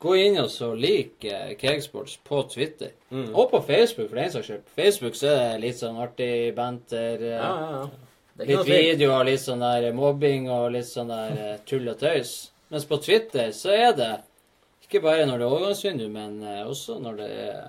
gå 0.00 0.12
inn 0.16 0.36
og 0.38 0.50
så 0.52 0.68
lik 0.78 1.24
eh, 1.26 1.54
Cakesports 1.58 2.18
på 2.24 2.42
Twitter. 2.52 2.92
Mm. 3.10 3.32
Og 3.34 3.50
på 3.50 3.60
Facebook, 3.66 4.10
for 4.12 4.20
den 4.20 4.30
saks 4.30 4.46
skyld. 4.50 4.62
På 4.68 4.76
Facebook 4.82 5.16
så 5.18 5.32
er 5.32 5.40
det 5.56 5.62
litt 5.64 5.80
sånn 5.80 5.98
artig 6.02 6.54
banter. 6.56 7.18
eh, 7.22 7.34
Ja, 7.34 7.50
ja, 7.58 7.72
ja. 7.80 7.88
Det 8.38 8.44
er 8.44 8.46
ikke 8.46 8.48
Litt 8.48 8.58
noe 8.58 8.68
tvil. 8.68 8.84
videoer, 8.92 9.24
litt 9.26 9.40
sånn 9.42 9.64
der 9.64 9.88
mobbing 9.98 10.44
og 10.54 10.68
litt 10.76 10.86
sånn 10.86 11.08
der 11.10 11.38
eh, 11.42 11.56
tull 11.66 11.88
og 11.90 11.98
tøys. 11.98 12.36
Mens 12.70 12.84
på 12.86 12.98
Twitter 13.02 13.50
så 13.56 13.72
er 13.74 13.92
det 13.98 14.12
ikke 14.86 15.00
bare 15.02 15.24
når 15.26 15.38
det 15.40 15.46
er 15.48 15.54
overgangsvindu, 15.56 16.06
men 16.14 16.38
eh, 16.46 16.62
også 16.68 17.00
når 17.02 17.16
det 17.18 17.28
er 17.48 17.66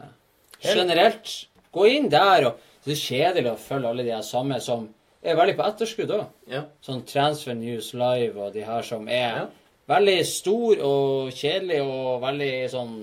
generelt. 0.62 1.34
Gå 1.74 1.86
inn 1.90 2.10
der, 2.14 2.46
og 2.52 2.62
det 2.86 2.94
er 2.94 3.02
kjedelig 3.02 3.52
å 3.56 3.60
følge 3.62 3.90
alle 3.90 4.06
de 4.06 4.14
her 4.14 4.22
samme 4.26 4.60
som 4.62 4.88
er 5.26 5.36
veldig 5.36 5.56
på 5.58 5.66
etterskudd 5.68 6.14
òg. 6.16 6.28
Ja. 6.54 6.62
Sånn 6.86 7.02
Transfer 7.10 7.58
News 7.58 7.92
Live 7.98 8.38
og 8.40 8.54
de 8.54 8.64
her 8.66 8.86
som 8.88 9.10
er 9.12 9.48
veldig 9.90 10.20
stor 10.28 10.84
og 10.86 11.34
kjedelig 11.36 11.82
og 11.84 12.22
veldig 12.24 12.54
sånn 12.72 12.96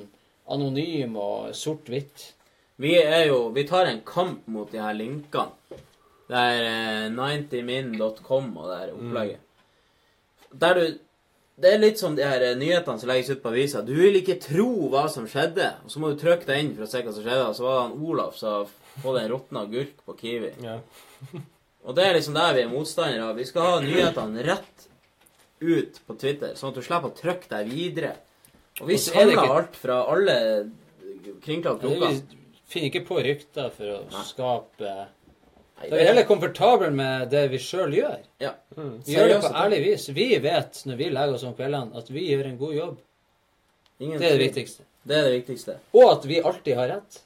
anonym 0.54 1.16
og 1.18 1.54
sort-hvitt. 1.56 2.30
Vi 2.76 2.94
er 3.00 3.26
jo 3.30 3.48
Vi 3.54 3.64
tar 3.66 3.86
en 3.86 4.02
kamp 4.04 4.46
mot 4.46 4.70
de 4.70 4.78
her 4.82 4.94
linkene. 4.94 5.80
Det 6.26 6.36
er 6.36 6.62
eh, 6.66 7.10
90min.com 7.14 8.56
og 8.58 8.70
det 8.70 8.78
her 8.80 8.94
opplegget. 8.94 9.42
Der 10.52 10.74
du 10.74 10.98
Det 11.56 11.70
er 11.72 11.78
litt 11.80 11.98
som 11.98 12.12
de 12.16 12.24
her 12.26 12.42
eh, 12.44 12.56
nyhetene 12.58 13.00
som 13.00 13.08
legges 13.08 13.30
ut 13.30 13.42
på 13.42 13.48
avisa. 13.48 13.80
Du 13.80 13.94
vil 13.96 14.18
ikke 14.18 14.36
tro 14.42 14.90
hva 14.92 15.06
som 15.08 15.24
skjedde, 15.30 15.70
og 15.84 15.90
så 15.90 16.02
må 16.02 16.10
du 16.10 16.18
trykke 16.20 16.44
deg 16.44 16.58
inn 16.60 16.74
for 16.76 16.84
å 16.84 16.90
se 16.90 17.00
hva 17.00 17.14
som 17.16 17.24
skjedde. 17.24 17.46
Og 17.46 17.56
så 17.56 17.64
var 17.64 17.78
det 17.78 17.84
han 17.86 18.10
Olaf 18.10 18.36
som 18.36 18.74
hadde 19.04 19.22
en 19.22 19.30
råtna 19.32 19.62
agurk 19.64 20.02
på 20.04 20.16
Kiwi. 20.20 20.50
Og 21.86 21.96
det 21.96 22.04
er 22.04 22.18
liksom 22.18 22.36
der 22.36 22.52
vi 22.58 22.66
er 22.66 22.68
motstandere 22.74 23.30
av. 23.30 23.40
Vi 23.40 23.48
skal 23.48 23.70
ha 23.70 23.80
nyhetene 23.80 24.44
rett 24.44 24.86
ut 25.60 26.00
på 26.06 26.14
Twitter, 26.18 26.54
sånn 26.54 26.68
at 26.72 26.74
du 26.74 26.82
slipper 26.84 27.10
å 27.10 27.16
trykke 27.16 27.48
deg 27.48 27.70
videre. 27.70 28.14
Og 28.80 28.88
vi 28.88 28.94
er 28.94 28.98
samler 28.98 29.32
ikke- 29.32 29.56
alt 29.56 29.76
fra 29.76 30.00
alle 30.12 30.70
kringla 31.42 31.78
kroker. 31.80 32.08
Vi 32.10 32.22
finner 32.68 32.90
ikke 32.90 33.06
på 33.06 33.20
rykter 33.24 33.70
for 33.70 33.84
å 33.84 34.24
skape 34.24 35.06
Da 35.76 35.86
er 35.86 35.98
vi 35.98 36.04
heller 36.04 36.24
komfortable 36.24 36.90
med 36.90 37.30
det 37.30 37.50
vi 37.50 37.58
sjøl 37.58 37.92
gjør. 37.92 38.18
Ja. 38.40 38.54
Vi 38.76 39.12
gjør 39.14 39.28
det 39.28 39.40
på 39.42 39.52
ærlig 39.52 39.84
vis. 39.84 40.08
Vi 40.08 40.38
vet 40.38 40.72
når 40.86 40.96
vi 40.96 41.10
legger 41.10 41.34
oss 41.34 41.44
om 41.44 41.54
kveldene, 41.54 41.96
at 41.96 42.08
vi 42.10 42.28
gjør 42.30 42.46
en 42.46 42.58
god 42.58 42.74
jobb. 42.74 42.98
Ingen 44.00 44.18
det 44.18 44.30
er 44.32 44.38
det 44.38 44.52
viktigste. 44.54 44.82
Det 45.06 45.16
er 45.16 45.22
det 45.30 45.34
viktigste. 45.46 45.76
Og 45.94 46.10
at 46.12 46.24
vi 46.24 46.40
alltid 46.40 46.76
har 46.76 46.88
rett. 46.88 47.20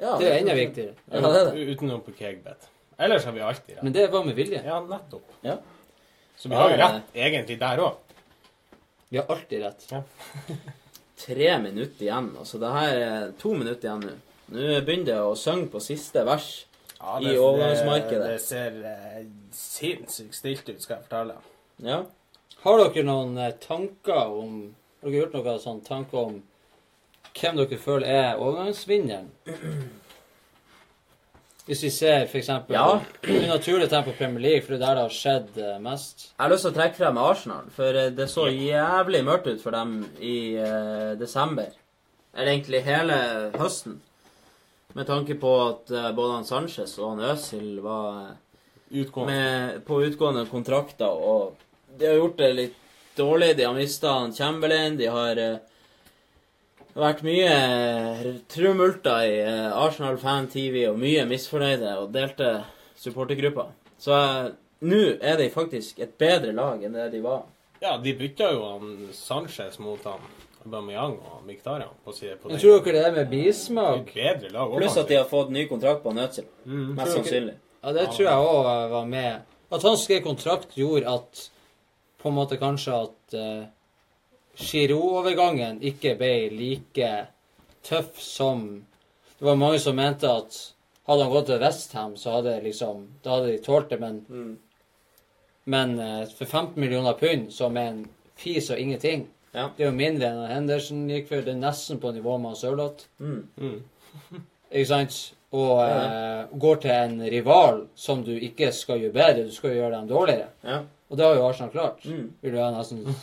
Ja, 0.00 0.16
det 0.18 0.26
er 0.26 0.32
er 0.32 0.38
enda 0.40 0.54
viktigere. 0.54 0.94
Ja, 1.12 1.20
det 1.20 1.40
er 1.40 1.50
det. 1.54 1.76
Utenom 1.76 2.00
på 2.02 2.14
Kegbet. 2.18 2.66
Ellers 2.98 3.24
har 3.24 3.32
vi 3.32 3.40
alltid 3.40 3.76
rett. 3.76 3.82
Men 3.82 3.92
det 3.92 4.10
var 4.10 4.24
med 4.24 4.34
vilje. 4.34 4.62
Ja, 4.64 4.80
nettopp. 4.80 5.22
Ja. 5.42 5.58
Så 6.36 6.48
vi 6.48 6.58
har 6.58 6.70
jo 6.70 6.78
rett 6.80 7.16
egentlig 7.16 7.58
der 7.60 7.82
òg. 7.84 8.00
Vi 9.08 9.20
har 9.20 9.30
alltid 9.30 9.62
rett. 9.62 9.86
Tre 11.24 11.58
minutter 11.62 12.02
igjen. 12.04 12.30
Altså, 12.38 12.58
det 12.58 12.72
her 12.74 12.94
er 12.98 13.34
to 13.38 13.54
minutter 13.54 13.88
igjen 13.88 14.06
nå. 14.08 14.14
Nå 14.54 14.80
begynner 14.84 15.08
det 15.08 15.18
å 15.24 15.34
synge 15.38 15.70
på 15.72 15.80
siste 15.80 16.24
vers 16.26 16.48
Ja, 16.98 17.16
i 17.22 17.36
overgangsmarkedet. 17.38 18.26
Det, 18.26 18.32
det 18.34 18.42
ser 18.44 18.80
eh, 18.90 19.22
sinnssykt 19.56 20.36
stilt 20.36 20.68
ut, 20.68 20.82
skal 20.82 20.98
jeg 20.98 21.06
fortelle. 21.06 21.38
Ja. 21.84 22.02
Har 22.64 22.80
dere 22.82 23.06
noen 23.06 23.38
eh, 23.40 23.54
tanker 23.62 24.34
om 24.34 24.58
Har 25.00 25.08
dere 25.10 25.22
gjort 25.22 25.38
noen 25.38 25.62
sånn 25.62 25.82
tanker 25.86 26.20
om 26.26 26.42
hvem 27.34 27.58
dere 27.58 27.80
føler 27.82 28.10
er 28.10 28.42
overgangsvinneren? 28.42 29.30
Hvis 31.64 31.82
vi 31.86 31.90
ser 31.90 32.26
f.eks. 32.26 32.50
Ja. 32.68 32.88
unaturlig 33.24 33.88
tegn 33.88 34.04
på 34.04 34.12
Premier 34.18 34.42
League, 34.42 34.64
for 34.66 34.74
det 34.74 34.82
er 34.82 34.84
der 34.84 34.98
det 34.98 35.04
har 35.06 35.14
skjedd 35.16 35.60
eh, 35.62 35.78
mest. 35.80 36.26
Jeg 36.34 36.42
har 36.42 36.52
lyst 36.52 36.66
til 36.66 36.74
å 36.74 36.76
trekke 36.76 36.98
frem 36.98 37.20
Arsenal, 37.22 37.70
for 37.72 38.00
eh, 38.00 38.10
det 38.12 38.26
så 38.28 38.44
jævlig 38.52 39.22
mørkt 39.24 39.48
ut 39.48 39.62
for 39.62 39.72
dem 39.72 39.94
i 40.20 40.36
uh, 40.60 41.14
desember. 41.16 41.72
Eller 42.34 42.52
egentlig 42.52 42.84
hele 42.84 43.16
høsten. 43.56 43.96
Med 44.94 45.08
tanke 45.08 45.38
på 45.40 45.54
at 45.64 45.94
uh, 45.94 46.10
både 46.12 46.36
han 46.36 46.48
Sanchez 46.48 46.98
og 47.00 47.14
han 47.14 47.24
Øzil 47.32 47.80
var 47.82 48.34
Utgående. 48.90 49.32
med, 49.32 49.84
på 49.88 50.02
utgående 50.04 50.44
kontrakter, 50.46 51.08
og 51.08 51.56
de 51.98 52.06
har 52.06 52.20
gjort 52.20 52.38
det 52.38 52.50
litt 52.54 52.80
dårlig. 53.16 53.56
De 53.56 53.64
har 53.64 53.74
mista 53.74 54.32
Chamberlain, 54.36 54.96
de 54.96 55.06
har 55.06 55.40
eh, 55.40 55.56
det 56.94 57.02
har 57.02 57.10
vært 57.10 57.24
mye 57.26 57.46
eh, 57.50 58.26
trumulter 58.46 59.24
i 59.26 59.38
eh, 59.42 59.72
Arsenal 59.74 60.14
Fan 60.22 60.46
TV 60.46 60.84
og 60.86 61.00
mye 61.02 61.24
misfornøyde 61.26 61.96
og 61.98 62.12
delte 62.14 62.52
supportergrupper. 63.02 63.72
Så 63.98 64.14
eh, 64.14 64.52
nå 64.86 65.00
er 65.18 65.40
de 65.40 65.48
faktisk 65.50 65.98
et 66.04 66.14
bedre 66.20 66.54
lag 66.54 66.84
enn 66.86 66.94
det 66.94 67.08
de 67.16 67.24
var. 67.24 67.42
Ja, 67.82 67.96
de 67.98 68.14
bytta 68.14 68.52
jo 68.54 68.62
han 68.68 68.94
Sanchez 69.10 69.80
mot 69.82 70.06
han 70.06 70.22
Aubameyang 70.62 71.18
og 71.18 71.42
Miktarian. 71.48 71.90
på 72.04 72.14
side 72.14 72.38
på 72.38 72.48
Men 72.48 72.62
tror 72.62 72.78
dere 72.86 72.94
det 72.94 73.06
er 73.08 73.18
med 73.18 73.28
bismak? 73.32 74.14
Pluss 74.78 74.96
at 74.96 75.10
de 75.10 75.18
har 75.18 75.26
fått 75.28 75.50
ny 75.50 75.66
kontrakt 75.68 76.06
på 76.06 76.14
Nødsel. 76.14 76.46
Mm. 76.64 76.94
Mest 76.94 77.18
sannsynlig. 77.18 77.58
Ja, 77.82 77.92
det 77.92 78.06
tror 78.14 78.28
jeg 78.30 78.52
òg 78.54 78.90
var 78.94 79.10
med. 79.10 79.42
At 79.74 79.82
han 79.82 79.98
skrev 79.98 80.22
kontrakt, 80.22 80.78
gjorde 80.78 81.10
at 81.10 81.48
på 82.22 82.30
en 82.30 82.38
måte 82.38 82.56
kanskje 82.56 83.02
at 83.02 83.36
uh, 83.36 83.66
Giroud-overgangen 84.56 85.80
ikke 85.82 86.14
ble 86.18 86.50
like 86.54 87.26
tøff 87.82 88.20
som 88.20 88.84
Det 89.38 89.44
var 89.44 89.56
mange 89.58 89.78
som 89.82 89.96
mente 89.96 90.30
at 90.30 90.74
hadde 91.06 91.22
han 91.22 91.32
gått 91.32 91.46
til 91.50 91.60
Westham, 91.60 92.16
så 92.16 92.38
hadde 92.38 92.60
liksom 92.64 93.08
Da 93.24 93.36
hadde 93.36 93.52
de 93.52 93.58
tålt 93.64 93.90
det, 93.90 94.00
men 94.00 94.24
Mm. 94.28 94.58
Men 95.66 95.98
eh, 95.98 96.26
for 96.28 96.44
15 96.44 96.80
millioner 96.80 97.12
pund, 97.12 97.52
som 97.52 97.76
er 97.76 97.86
en 97.88 98.08
fis 98.36 98.70
og 98.70 98.78
ingenting 98.78 99.28
Ja. 99.54 99.68
Det 99.76 99.84
er 99.84 99.90
jo 99.90 99.96
mindre 99.96 100.28
enn 100.28 100.50
Henderson 100.50 101.04
gikk 101.08 101.28
for. 101.28 101.42
Det 101.46 101.52
er 101.52 101.60
nesten 101.60 102.00
på 102.02 102.10
nivå 102.12 102.38
med 102.42 102.56
Sørloth. 102.58 103.04
Mm. 103.20 103.84
Ikke 104.72 104.88
sant? 104.88 105.18
Og 105.54 105.78
eh, 105.84 106.48
går 106.58 106.80
til 106.82 106.90
en 106.90 107.20
rival 107.30 107.84
som 107.94 108.24
du 108.26 108.32
ikke 108.34 108.72
skal 108.74 108.98
gjøre 108.98 109.14
bedre, 109.14 109.44
du 109.46 109.52
skal 109.54 109.70
jo 109.70 109.76
gjøre 109.76 109.94
dem 109.94 110.08
dårligere. 110.10 110.48
Ja. 110.66 110.80
Og 111.10 111.18
det 111.18 111.26
har 111.26 111.34
jo 111.36 111.46
Arsenal 111.46 111.70
klart, 111.70 112.04
Mm. 112.08 112.30
vil 112.42 112.54
jeg 112.54 112.72
nesten 112.74 113.16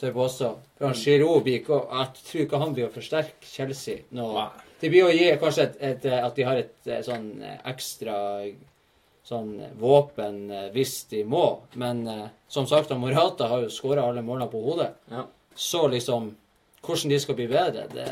se 0.00 0.10
på 0.14 0.22
også. 0.24 0.52
For 0.78 0.86
han 0.86 0.94
Giroud 0.94 1.42
blir 1.44 1.58
ikke 1.60 1.80
Jeg 1.90 2.12
tror 2.28 2.42
ikke 2.44 2.60
han 2.62 2.74
blir 2.76 2.86
å 2.88 2.92
forsterke 2.94 3.42
Chelsea 3.48 4.04
nå. 4.14 4.28
Det 4.80 4.90
blir 4.92 5.04
å 5.08 5.10
gi 5.12 5.32
kanskje 5.40 5.62
et, 5.66 5.76
et, 5.80 6.06
at 6.12 6.34
de 6.36 6.42
har 6.46 6.56
et 6.60 6.86
eh, 6.86 7.02
sånn 7.02 7.26
eh, 7.42 7.58
ekstra 7.72 8.14
sånn 9.24 9.54
våpen 9.80 10.50
eh, 10.52 10.66
hvis 10.74 11.06
de 11.10 11.22
må. 11.24 11.44
Men 11.80 12.06
eh, 12.06 12.26
som 12.48 12.66
sagt, 12.68 12.90
Morata 13.00 13.48
har 13.48 13.64
jo 13.64 13.70
skåra 13.72 14.04
alle 14.08 14.22
målene 14.22 14.50
på 14.52 14.60
hodet. 14.64 14.92
Ja. 15.10 15.26
Så 15.56 15.86
liksom 15.88 16.34
Hvordan 16.84 17.08
de 17.14 17.18
skal 17.18 17.34
bli 17.38 17.46
bedre, 17.48 17.86
det 17.88 18.06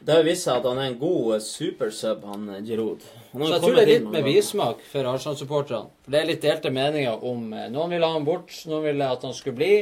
Det 0.00 0.14
har 0.16 0.22
vist 0.24 0.46
seg 0.46 0.60
at 0.62 0.66
han 0.68 0.78
er 0.80 0.92
en 0.94 1.00
god 1.00 1.34
eh, 1.36 1.42
supersub, 1.44 2.22
han 2.24 2.46
eh, 2.48 2.62
Giroud. 2.64 3.02
Han 3.32 3.42
Så 3.44 3.50
jeg 3.52 3.64
tror 3.64 3.74
det 3.76 3.82
er 3.82 3.90
litt 3.90 4.06
med 4.14 4.24
bismak 4.24 4.80
for 4.88 5.08
Arsenal-supporterne. 5.10 5.92
For 6.04 6.14
Det 6.14 6.22
er 6.22 6.30
litt 6.30 6.46
delte 6.46 6.72
meninger 6.72 7.26
om 7.30 7.52
eh, 7.52 7.66
Noen 7.72 7.92
ville 7.92 8.08
ha 8.08 8.16
han 8.16 8.24
bort, 8.24 8.54
noen 8.70 8.86
ville 8.88 9.10
at 9.12 9.26
han 9.28 9.36
skulle 9.36 9.58
bli. 9.60 9.74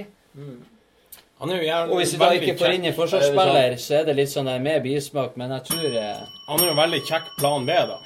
Han 1.39 1.53
er 1.55 1.61
jo 1.61 1.69
gjerne 1.69 1.95
Og 1.95 2.01
hvis 2.03 2.17
vi 2.17 2.21
da 2.25 2.31
ikke 2.35 2.57
får 2.59 2.75
inn 2.75 2.89
en 2.91 2.97
forsvarsspiller, 2.97 3.77
så 3.79 4.01
er 4.01 4.09
det 4.09 4.17
litt 4.19 4.33
sånn 4.33 4.51
der 4.51 4.63
med 4.63 4.83
bismak, 4.83 5.37
men 5.39 5.55
jeg 5.55 5.69
tror 5.71 5.87
jeg... 5.87 6.27
Han 6.49 6.65
er 6.65 6.73
jo 6.73 6.79
veldig 6.81 7.01
kjekk 7.07 7.31
plan 7.39 7.69
B, 7.69 7.77
da. 7.93 7.99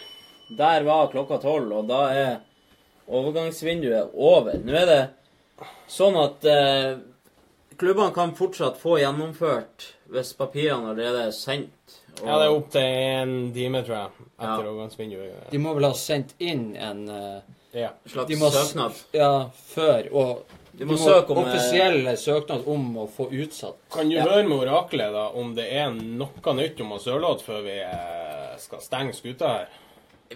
Der 0.58 0.84
var 0.84 1.08
klokka 1.14 1.40
tolv, 1.40 1.72
og 1.80 1.88
da 1.88 2.02
er 2.12 2.32
overgangsvinduet 3.08 4.12
over. 4.12 4.60
Nå 4.60 4.76
er 4.76 4.88
det 4.90 5.00
sånn 5.90 6.18
at 6.20 6.44
eh, 6.44 7.00
klubbene 7.80 8.12
kan 8.12 8.36
fortsatt 8.36 8.76
få 8.80 8.98
gjennomført 9.00 9.88
hvis 10.12 10.34
papirene 10.36 10.92
allerede 10.92 11.26
er 11.30 11.34
sendt. 11.36 12.01
Og, 12.20 12.26
Ja, 12.28 12.38
det 12.38 12.46
er 12.46 12.54
opp 12.54 12.70
til 12.70 12.82
en 12.82 13.52
time, 13.54 13.82
tror 13.86 13.96
jeg, 13.96 14.10
etter 14.38 14.64
Ja. 14.64 14.70
overgangsvinduet. 14.70 15.50
de 15.50 15.58
må 15.58 15.74
vel 15.74 15.84
ha 15.84 15.92
sendt 15.92 16.34
inn 16.38 16.76
en 16.76 17.08
uh, 17.08 17.40
Ja. 17.74 17.90
slags 18.06 18.28
de 18.28 18.36
må 18.36 18.50
søknad. 18.50 18.92
Ja, 19.12 19.48
før. 19.74 20.12
Og 20.12 20.42
de 20.78 20.84
må 20.84 20.96
søke 20.96 21.30
om, 21.30 21.38
offisielle 21.44 22.12
offisiell 22.12 22.18
søknad 22.18 22.66
om 22.68 22.96
å 22.96 23.08
få 23.08 23.30
utsatt. 23.30 23.76
Kan 23.90 24.08
du 24.08 24.16
Ja. 24.16 24.24
høre 24.24 24.44
med 24.48 24.58
oraklet 24.58 25.12
da, 25.12 25.28
om 25.34 25.54
det 25.54 25.72
er 25.72 25.90
noe 25.90 26.54
nytt 26.54 26.80
om 26.80 26.98
Sørloth 26.98 27.42
før 27.44 27.62
vi 27.64 27.78
eh, 27.80 28.56
skal 28.58 28.80
stenge 28.80 29.12
skuta 29.14 29.48
her? 29.48 29.68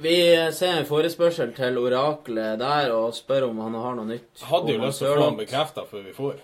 Vi 0.01 0.17
ser 0.53 0.79
en 0.79 0.85
forespørsel 0.85 1.55
til 1.57 1.79
oraklet 1.79 2.59
der 2.59 2.91
og 2.93 3.15
spør 3.15 3.49
om 3.51 3.59
han 3.59 3.75
har 3.75 3.95
noe 3.97 4.05
nytt. 4.07 4.43
Hadde 4.43 4.73
jo 4.75 4.81
om 4.81 4.87
lyst 4.87 4.99
til 4.99 5.09
å 5.09 5.17
få 5.17 5.25
han 5.25 5.37
bekrefta 5.39 5.87
før 5.89 6.05
vi 6.05 6.13
får. 6.13 6.35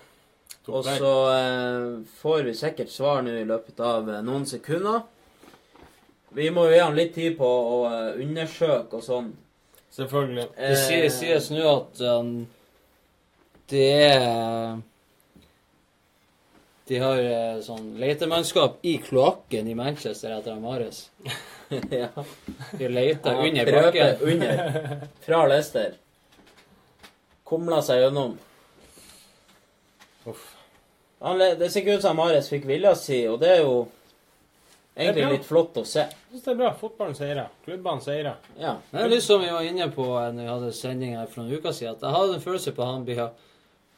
Og 0.69 0.85
så 0.85 1.11
eh, 1.35 2.03
får 2.21 2.43
vi 2.47 2.53
sikkert 2.53 2.89
svar 2.89 3.21
nå 3.21 3.33
i 3.41 3.45
løpet 3.45 3.79
av 3.83 4.09
eh, 4.09 4.21
noen 4.25 4.45
sekunder. 4.47 5.03
Vi 6.33 6.49
må 6.51 6.65
jo 6.67 6.73
gi 6.73 6.81
han 6.81 6.97
litt 6.97 7.13
tid 7.15 7.37
på 7.37 7.47
å 7.47 7.77
eh, 7.89 8.21
undersøke 8.23 8.99
og 8.99 9.05
sånn. 9.05 9.31
Selvfølgelig. 9.93 10.47
Det 10.57 10.77
sies, 10.81 11.19
sies 11.19 11.49
nå 11.53 11.63
at 11.69 12.01
um, 12.09 12.31
det 13.69 13.89
er 14.07 14.79
De 16.89 16.97
har 16.99 17.19
eh, 17.21 17.59
sånn 17.63 17.93
letemannskap 18.01 18.81
i 18.89 18.95
kloakken 19.03 19.69
i 19.69 19.75
Manchester 19.77 20.33
etter 20.35 20.57
Amares. 20.57 21.05
ja. 22.01 22.09
De 22.73 22.89
leter 22.89 23.37
ja, 23.37 23.45
under 23.45 23.71
bakken. 23.77 24.17
under. 24.33 25.05
Fra 25.23 25.45
Leicester. 25.47 25.93
Kumla 27.47 27.79
seg 27.85 28.01
gjennom. 28.03 28.35
Uff. 30.25 30.49
Han, 31.23 31.39
det 31.39 31.69
ser 31.71 31.83
ikke 31.83 31.99
ut 31.99 32.03
som 32.03 32.17
Mares 32.19 32.49
fikk 32.51 32.65
vilja 32.67 32.97
si, 32.99 33.21
og 33.31 33.37
det 33.39 33.51
er 33.53 33.61
jo 33.63 33.85
egentlig 34.95 35.29
litt 35.37 35.45
flott 35.47 35.77
å 35.81 35.85
se. 35.87 36.05
Jeg 36.05 36.33
syns 36.33 36.45
det 36.45 36.51
er 36.53 36.59
bra. 36.59 36.71
Fotballen 36.77 37.15
seirer. 37.17 37.53
Klubbene 37.65 38.05
seirer. 38.05 38.49
Ja. 38.59 38.75
Men 38.91 38.99
det 38.99 39.05
er 39.07 39.13
litt 39.15 39.25
som 39.25 39.41
vi 39.41 39.51
var 39.53 39.65
inne 39.65 39.87
på 39.93 40.05
når 40.05 40.41
vi 40.41 40.49
hadde 40.51 40.73
sending 40.77 41.15
her 41.17 41.29
for 41.29 41.43
noen 41.43 41.57
uker 41.57 41.75
siden, 41.75 41.95
at 41.97 42.05
jeg 42.05 42.17
hadde 42.17 42.37
en 42.37 42.45
følelse 42.45 42.75
på 42.75 42.85
at 42.85 42.93
han 42.93 43.07
blir 43.07 43.23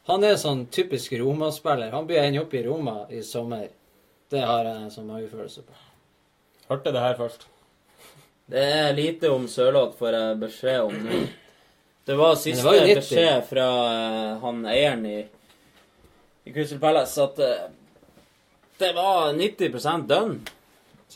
Han 0.06 0.22
er 0.22 0.36
sånn 0.38 0.68
typisk 0.70 1.16
Roma-spiller. 1.18 1.90
Han 1.90 2.06
blir 2.06 2.22
ende 2.22 2.44
opp 2.44 2.52
i 2.54 2.62
Roma 2.62 3.08
i 3.10 3.24
sommer. 3.26 3.66
Det 4.30 4.44
har 4.46 4.64
jeg 4.64 4.84
en 4.84 4.92
sånn 4.94 5.08
magefølelse 5.10 5.64
på. 5.66 5.80
Hørte 6.68 6.92
det 6.94 7.02
her 7.02 7.16
først. 7.18 7.48
Det 8.46 8.62
er 8.62 8.94
lite 8.94 9.30
om 9.34 9.48
Sørloth, 9.50 9.96
får 9.98 10.14
jeg 10.14 10.38
beskjed 10.44 10.80
om 10.86 10.94
nå. 11.08 11.24
Det 12.06 12.14
var 12.14 12.36
siste 12.38 12.62
var 12.62 12.84
beskjed 12.86 13.48
fra 13.48 13.66
eh, 13.90 14.36
han 14.38 14.60
eieren 14.70 15.02
i, 15.10 15.16
i 16.46 16.52
Crystal 16.54 16.78
Palace 16.78 17.24
at 17.24 17.40
eh, 17.42 17.64
det 18.78 18.92
var 18.94 19.32
90% 19.34 20.06
done. 20.06 20.38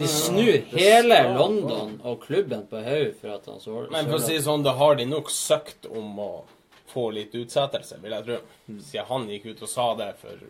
De 0.00 0.08
snur 0.08 0.56
hele 0.72 1.18
London 1.36 1.94
og 2.08 2.22
klubben 2.24 2.62
på 2.70 2.81
hodet 2.84 3.16
for 3.20 3.34
at 3.36 3.47
han 3.50 3.60
så 3.60 3.83
Men 3.92 4.08
for 4.08 4.16
å 4.16 4.22
si 4.24 4.36
det 4.38 4.44
sånn, 4.47 4.62
da 4.65 4.72
har 4.78 4.97
de 4.97 5.04
nok 5.10 5.28
søkt 5.31 5.86
om 5.90 6.15
å 6.24 6.31
få 6.90 7.10
litt 7.15 7.34
utsettelse, 7.38 7.99
vil 8.02 8.15
jeg 8.16 8.24
tro. 8.26 8.38
Siden 8.81 9.06
han 9.10 9.26
gikk 9.31 9.50
ut 9.52 9.60
og 9.66 9.70
sa 9.70 9.90
det 10.00 10.15
for 10.22 10.40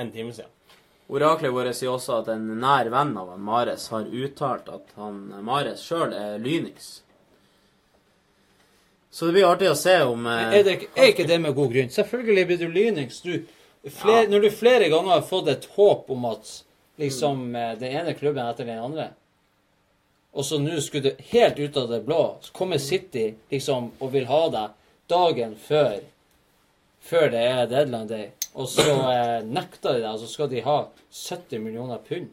en 0.00 0.10
time 0.12 0.34
siden. 0.36 0.50
Oraklet 1.10 1.50
vårt 1.54 1.74
sier 1.74 1.90
også 1.94 2.20
at 2.20 2.28
en 2.34 2.44
nær 2.62 2.90
venn 2.92 3.16
av 3.18 3.30
han 3.32 3.40
Mares 3.42 3.88
har 3.90 4.04
uttalt 4.06 4.68
at 4.70 4.92
han 4.98 5.22
Mares 5.46 5.80
sjøl 5.86 6.12
er 6.14 6.36
lynings. 6.42 7.00
Så 9.10 9.26
det 9.26 9.32
blir 9.38 9.48
artig 9.48 9.70
å 9.72 9.74
se 9.78 9.96
om 10.06 10.26
eh, 10.30 10.52
Er, 10.60 10.62
det, 10.66 10.74
ikke- 10.78 10.90
er 11.02 11.08
ikke 11.14 11.26
det 11.26 11.38
med 11.42 11.54
god 11.56 11.72
grunn? 11.72 11.88
Selvfølgelig 11.90 12.44
blir 12.46 12.60
du 12.60 12.68
lynings. 12.70 13.20
Du, 13.24 13.32
flere, 13.90 14.28
Når 14.30 14.40
du 14.44 14.50
flere 14.54 14.88
ganger 14.92 15.16
har 15.16 15.24
fått 15.26 15.48
et 15.50 15.66
håp 15.74 16.10
om 16.14 16.28
at 16.30 16.52
liksom 17.00 17.56
eh, 17.56 17.74
den 17.80 17.96
ene 18.02 18.14
klubben 18.14 18.46
etter 18.46 18.68
den 18.68 18.82
andre 18.82 19.10
Og 20.32 20.44
så 20.46 20.60
nå 20.62 20.78
skulle 20.80 21.10
det 21.10 21.30
helt 21.32 21.58
ut 21.58 21.76
av 21.76 21.88
det 21.90 22.04
blå, 22.06 22.22
så 22.40 22.52
kommer 22.54 22.78
City 22.78 23.32
liksom 23.50 23.90
og 23.98 24.12
vil 24.14 24.28
ha 24.30 24.44
deg 24.54 24.76
dagen 25.10 25.56
før 25.58 25.98
før 27.00 27.30
det 27.32 27.40
er 27.40 27.70
deadline 27.70 28.08
day. 28.08 28.26
Og 28.54 28.68
så 28.68 28.84
eh, 29.10 29.38
nekter 29.46 29.96
de 29.96 30.02
deg, 30.02 30.10
og 30.12 30.20
så 30.20 30.28
skal 30.28 30.50
de 30.50 30.62
ha 30.66 30.76
70 31.08 31.62
millioner 31.64 32.02
pund. 32.06 32.28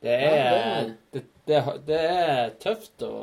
Det 0.00 0.16
er, 0.16 0.92
det, 1.12 1.24
det, 1.48 1.62
det 1.86 1.98
er 2.00 2.54
tøft 2.62 3.02
å 3.04 3.16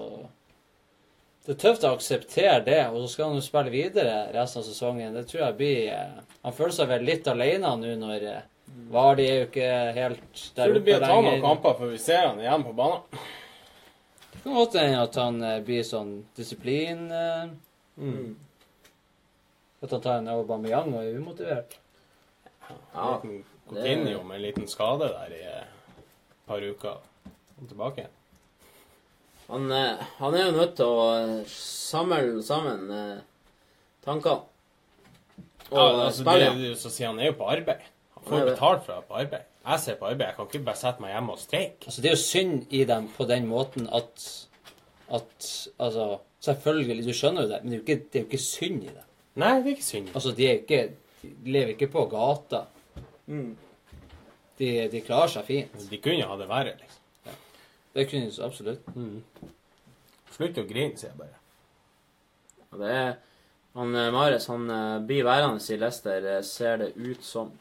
Det 1.48 1.56
er 1.56 1.62
tøft 1.64 1.86
å 1.88 1.94
akseptere 1.96 2.60
det, 2.66 2.82
og 2.92 3.00
så 3.02 3.08
skal 3.14 3.30
han 3.30 3.40
jo 3.40 3.46
spille 3.46 3.72
videre 3.74 4.28
resten 4.36 4.62
av 4.62 4.68
sesongen. 4.68 5.16
Det 5.16 5.24
tror 5.30 5.46
jeg 5.46 5.58
blir 5.62 5.80
eh, 5.96 6.22
Han 6.44 6.56
føler 6.58 6.76
seg 6.76 6.92
vel 6.92 7.08
litt 7.08 7.30
alene 7.32 7.74
nå 7.82 7.96
når 8.02 8.28
eh, 8.78 8.88
Vardi 8.94 9.26
er 9.28 9.40
jo 9.42 9.48
ikke 9.50 9.70
helt 9.98 10.42
der 10.56 10.70
Tror 10.70 10.78
det 10.78 10.84
blir 10.86 10.98
å 10.98 11.06
ta 11.06 11.22
noen 11.22 11.42
kamper 11.44 11.78
før 11.80 11.94
vi 11.94 12.02
ser 12.02 12.28
han 12.30 12.40
igjen 12.44 12.64
på 12.68 12.74
banen. 12.78 13.22
Det 14.32 14.44
kan 14.44 14.58
godt 14.62 14.78
hende 14.80 15.02
at 15.04 15.16
han 15.22 15.40
eh, 15.44 15.60
blir 15.66 15.88
sånn 15.88 16.20
disiplin 16.38 17.08
eh, 17.12 17.48
Mm. 17.98 18.36
At 19.82 19.92
han 19.92 20.02
tar 20.02 20.20
en 20.20 20.28
Aubameyang 20.30 20.92
og 20.94 21.00
er 21.02 21.16
umotivert. 21.18 21.72
Ja, 22.70 23.08
gått 23.18 23.24
inn 23.26 23.40
Coutinho 23.72 24.22
med 24.24 24.36
en 24.38 24.44
liten 24.44 24.68
skade 24.70 25.08
der 25.10 25.34
i 25.34 25.40
et 25.50 26.06
par 26.46 26.62
uker 26.62 27.00
og 27.58 27.66
tilbake 27.72 28.04
igjen. 28.04 28.14
Han, 29.48 29.66
eh, 29.72 30.06
han 30.20 30.36
er 30.38 30.46
jo 30.46 30.56
nødt 30.60 30.76
til 30.78 30.94
å 30.94 31.04
eh, 31.16 31.50
samle 31.50 32.42
sammen 32.46 32.86
eh, 32.92 33.20
tankene. 34.06 34.46
Og 35.72 35.78
Ja, 35.78 35.86
altså, 36.06 36.24
det, 36.24 36.36
spille. 36.36 36.52
det, 36.62 36.74
så 36.80 36.92
sier 36.94 37.10
han 37.10 37.20
er 37.20 37.32
jo 37.32 37.38
på 37.42 37.50
arbeid. 37.50 37.82
Får 38.28 38.50
betalt 38.52 38.84
for 38.86 38.94
å 38.94 38.98
være 38.98 39.08
på 39.08 39.20
arbeid. 39.22 39.48
Jeg 39.68 39.84
ser 39.84 39.98
på 40.00 40.08
arbeid. 40.08 40.28
Jeg 40.28 40.38
kan 40.38 40.50
ikke 40.50 40.66
bare 40.68 40.80
sette 40.80 41.04
meg 41.04 41.14
hjemme 41.14 41.34
og 41.36 41.42
streike. 41.42 41.88
Altså, 41.88 42.04
det 42.04 42.10
er 42.10 42.16
jo 42.16 42.24
synd 42.24 42.74
i 42.76 42.84
dem 42.88 43.10
på 43.18 43.28
den 43.30 43.50
måten 43.50 43.90
at 43.94 44.28
at 45.08 45.50
Altså, 45.80 46.18
selvfølgelig, 46.44 47.06
du 47.06 47.14
skjønner 47.16 47.46
jo 47.46 47.50
det, 47.50 47.60
men 47.64 47.72
det 47.72 47.78
er 47.78 47.80
jo 47.80 47.86
ikke, 47.86 48.04
det 48.14 48.20
er 48.20 48.24
jo 48.24 48.28
ikke 48.28 48.44
synd 48.44 48.84
i 48.84 48.92
det. 48.92 49.06
Nei, 49.38 49.54
det 49.62 49.72
er 49.72 49.76
ikke 49.76 49.88
synd. 49.88 50.10
Altså, 50.14 50.34
de 50.36 50.48
er 50.48 50.60
ikke 50.62 50.82
De 51.22 51.52
lever 51.52 51.74
ikke 51.74 51.88
på 51.92 52.04
gata. 52.12 52.66
Mm. 53.26 53.58
De, 54.60 54.68
de 54.92 55.02
klarer 55.02 55.32
seg 55.32 55.46
fint. 55.48 55.80
De 55.90 55.98
kunne 56.02 56.28
ha 56.30 56.38
det 56.38 56.50
verre, 56.50 56.76
liksom. 56.78 57.38
Det 57.96 58.06
kunne 58.10 58.30
de 58.30 58.44
absolutt. 58.46 58.92
Slutt 60.36 60.60
å 60.62 60.66
grine, 60.70 60.94
sier 61.00 61.10
jeg 61.10 61.18
bare. 61.18 61.40
Og 62.70 62.84
det 62.84 62.92
er 62.94 63.16
han 63.78 63.92
Marius, 63.92 64.14
Mares 64.14 64.48
han 64.50 64.70
eh, 64.74 65.00
blir 65.06 65.26
værende 65.26 65.62
i 65.62 65.78
Leicester, 65.78 66.30
eh, 66.36 66.44
ser 66.46 66.78
det 66.82 66.92
ut 66.96 67.24
som. 67.26 67.52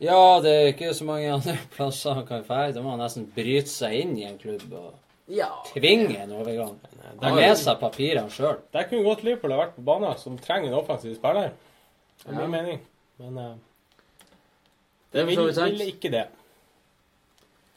Ja, 0.00 0.40
det 0.40 0.50
er 0.56 0.66
ikke 0.72 0.94
så 0.96 1.04
mange 1.04 1.28
andre 1.32 1.56
plasser 1.76 2.14
han 2.16 2.26
kan 2.26 2.44
dra. 2.48 2.60
Da 2.72 2.80
må 2.84 2.94
han 2.94 3.02
nesten 3.04 3.26
bryte 3.34 3.68
seg 3.68 3.98
inn 4.00 4.14
i 4.18 4.24
en 4.28 4.38
klubb 4.40 4.64
og 4.72 4.94
Ja. 5.30 5.50
tvinge 5.74 6.16
en 6.24 6.32
overgang. 6.34 6.78
Han 7.22 7.36
med 7.36 7.56
seg 7.60 7.76
papirene 7.78 8.30
sjøl. 8.32 8.56
Der 8.72 8.88
kunne 8.88 9.04
godt 9.06 9.22
Liverpool 9.22 9.52
ha 9.54 9.60
vært 9.64 9.76
på 9.76 9.84
banen, 9.86 10.16
som 10.18 10.38
trenger 10.38 10.72
en 10.72 10.78
offensiv 10.80 11.14
spiller. 11.18 11.52
Det 12.24 12.28
er 12.28 12.32
min 12.32 12.40
Ja. 12.40 12.46
mening. 12.56 12.80
Men 13.20 13.38
uh, 13.38 13.54
Det 15.12 15.26
vil, 15.26 15.36
vil 15.52 15.80
ikke 15.88 16.10
det. 16.10 16.24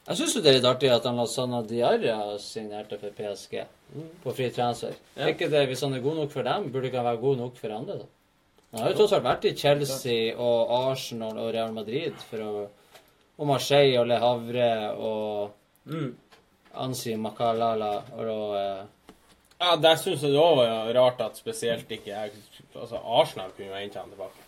Jeg 0.07 0.17
syns 0.19 0.33
det 0.35 0.47
er 0.51 0.57
litt 0.57 0.65
artig 0.67 0.89
at 0.91 1.06
han 1.07 1.15
Lasana 1.15 1.61
Diarra 1.63 2.38
signerte 2.39 2.97
for 2.99 3.13
PSG 3.15 3.61
på 4.23 4.33
fri 4.35 4.49
transfer. 4.51 4.95
Ja. 5.15 5.27
Ikke 5.31 5.47
det, 5.51 5.67
Hvis 5.69 5.81
han 5.85 5.93
er 5.93 5.99
god 6.03 6.15
nok 6.17 6.31
for 6.31 6.43
dem, 6.43 6.72
burde 6.73 6.89
ikke 6.89 6.97
han 6.99 7.06
være 7.07 7.22
god 7.22 7.38
nok 7.38 7.56
for 7.61 7.75
andre? 7.75 7.99
da? 8.01 8.06
Han 8.73 8.81
har 8.81 8.91
jo 8.91 8.97
tross 8.97 9.13
alt 9.13 9.25
vært 9.27 9.45
i 9.45 9.56
Chelsea 9.57 10.33
og 10.33 10.72
Arsenal 10.91 11.38
og 11.38 11.51
Real 11.53 11.73
Madrid 11.75 12.17
for 12.29 12.41
å 12.45 12.53
og 13.33 13.47
Marseille 13.49 13.97
og 13.97 14.07
Le 14.09 14.19
Havre 14.22 14.72
og 14.93 15.59
Mm. 15.85 16.13
Ansi 16.79 17.15
Makalala 17.19 17.89
og 18.15 18.53
eh, 18.56 18.85
Ja, 19.59 19.75
Der 19.75 19.97
syns 19.99 20.22
jeg 20.23 20.31
det 20.31 20.39
òg 20.39 20.56
var 20.61 20.93
rart 20.95 21.19
at 21.25 21.35
spesielt 21.35 21.91
ikke 21.91 22.13
jeg 22.13 22.31
Altså, 22.73 23.01
Arsenal 23.03 23.51
kunne 23.57 23.81
hente 23.81 23.99
han 23.99 24.09
tilbake. 24.13 24.42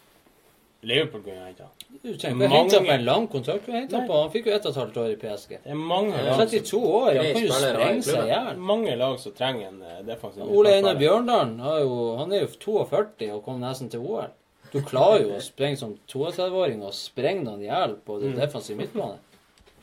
Liverpool 0.85 1.21
kunne 1.25 1.41
han. 1.41 1.55
Du 2.03 2.11
trenger 2.21 2.45
ikke 2.45 2.49
hente 2.53 2.79
på 2.85 2.91
en 2.93 3.05
lang 3.07 3.27
kontrakt. 3.31 3.65
på. 4.07 4.13
Han 4.21 4.31
fikk 4.33 4.45
jo 4.49 4.53
ett 4.53 4.65
og 4.65 4.71
et 4.75 4.79
halvt 4.81 4.97
år 5.01 5.09
i 5.13 5.15
PSG. 5.21 5.49
Det 5.63 5.71
er 5.73 5.79
mange 5.79 6.21
lag, 6.27 6.37
32 6.37 6.79
år, 6.81 7.09
han 7.15 7.29
kan 7.33 7.45
jo 7.47 7.59
sprenge 7.59 8.03
seg 8.05 8.19
i 8.23 8.31
hjel. 8.33 8.57
mange 8.71 8.95
lag 9.01 9.19
som 9.23 9.31
trenger 9.37 9.67
en 9.71 9.79
defensiv 9.81 10.07
defensiv 10.09 10.57
Ole 10.59 10.73
Einar. 10.77 10.95
Bjørndalen 10.99 11.59
har 11.65 11.79
jo, 11.81 11.95
han 12.19 12.33
er 12.33 12.43
jo 12.45 12.51
42 12.65 13.31
og 13.33 13.43
kom 13.47 13.59
nesten 13.63 13.89
til 13.89 13.99
OL. 14.05 14.29
Du 14.73 14.81
klarer 14.83 15.21
jo 15.23 15.35
å 15.37 15.41
sprenge 15.41 15.77
som 15.79 15.93
32-åring 16.11 16.81
og 16.83 16.93
sprenge 16.93 17.45
noen 17.45 17.61
i 17.63 17.69
hjel 17.69 17.95
på 18.05 18.19
den 18.21 18.33
Mm. 18.35 18.39
defensive 18.41 18.77
midtbanen. 18.77 19.19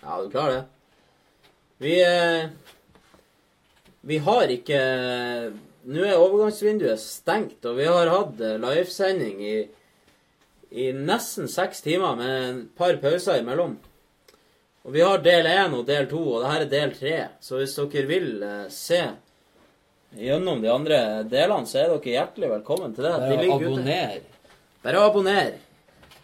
Ja, 0.03 0.19
du 0.23 0.29
klarer 0.31 0.53
det. 0.61 0.65
Vi 1.83 1.95
eh, 2.03 2.49
Vi 4.05 4.19
har 4.19 4.51
ikke 4.51 4.81
Nå 5.85 6.05
er 6.07 6.15
overgangsvinduet 6.19 7.01
stengt, 7.03 7.65
og 7.67 7.77
vi 7.81 7.87
har 7.91 8.07
hatt 8.07 8.41
eh, 8.41 8.59
livesending 8.63 9.41
i, 9.43 9.55
i 10.73 10.91
nesten 10.97 11.49
seks 11.53 11.83
timer 11.85 12.17
med 12.17 12.33
et 12.49 12.77
par 12.79 12.97
pauser 13.03 13.41
imellom. 13.43 13.75
Og 14.85 14.93
vi 14.97 15.03
har 15.05 15.21
del 15.23 15.47
én 15.47 15.75
og 15.79 15.85
del 15.87 16.09
to, 16.11 16.19
og 16.35 16.43
det 16.43 16.51
her 16.53 16.65
er 16.65 16.71
del 16.73 16.95
tre. 16.97 17.17
Så 17.45 17.61
hvis 17.61 17.77
dere 17.79 18.07
vil 18.09 18.43
eh, 18.43 18.65
se 18.73 19.03
gjennom 20.19 20.61
de 20.65 20.71
andre 20.73 20.99
delene, 21.31 21.67
så 21.71 21.79
er 21.85 21.93
dere 21.93 22.15
hjertelig 22.17 22.51
velkommen 22.57 22.95
til 22.97 23.07
det. 23.07 23.13
De 23.13 23.37
Bare 23.37 23.47
ute. 23.47 23.55
abonner. 23.69 24.19
Bare 24.83 25.05
abonner. 25.07 25.53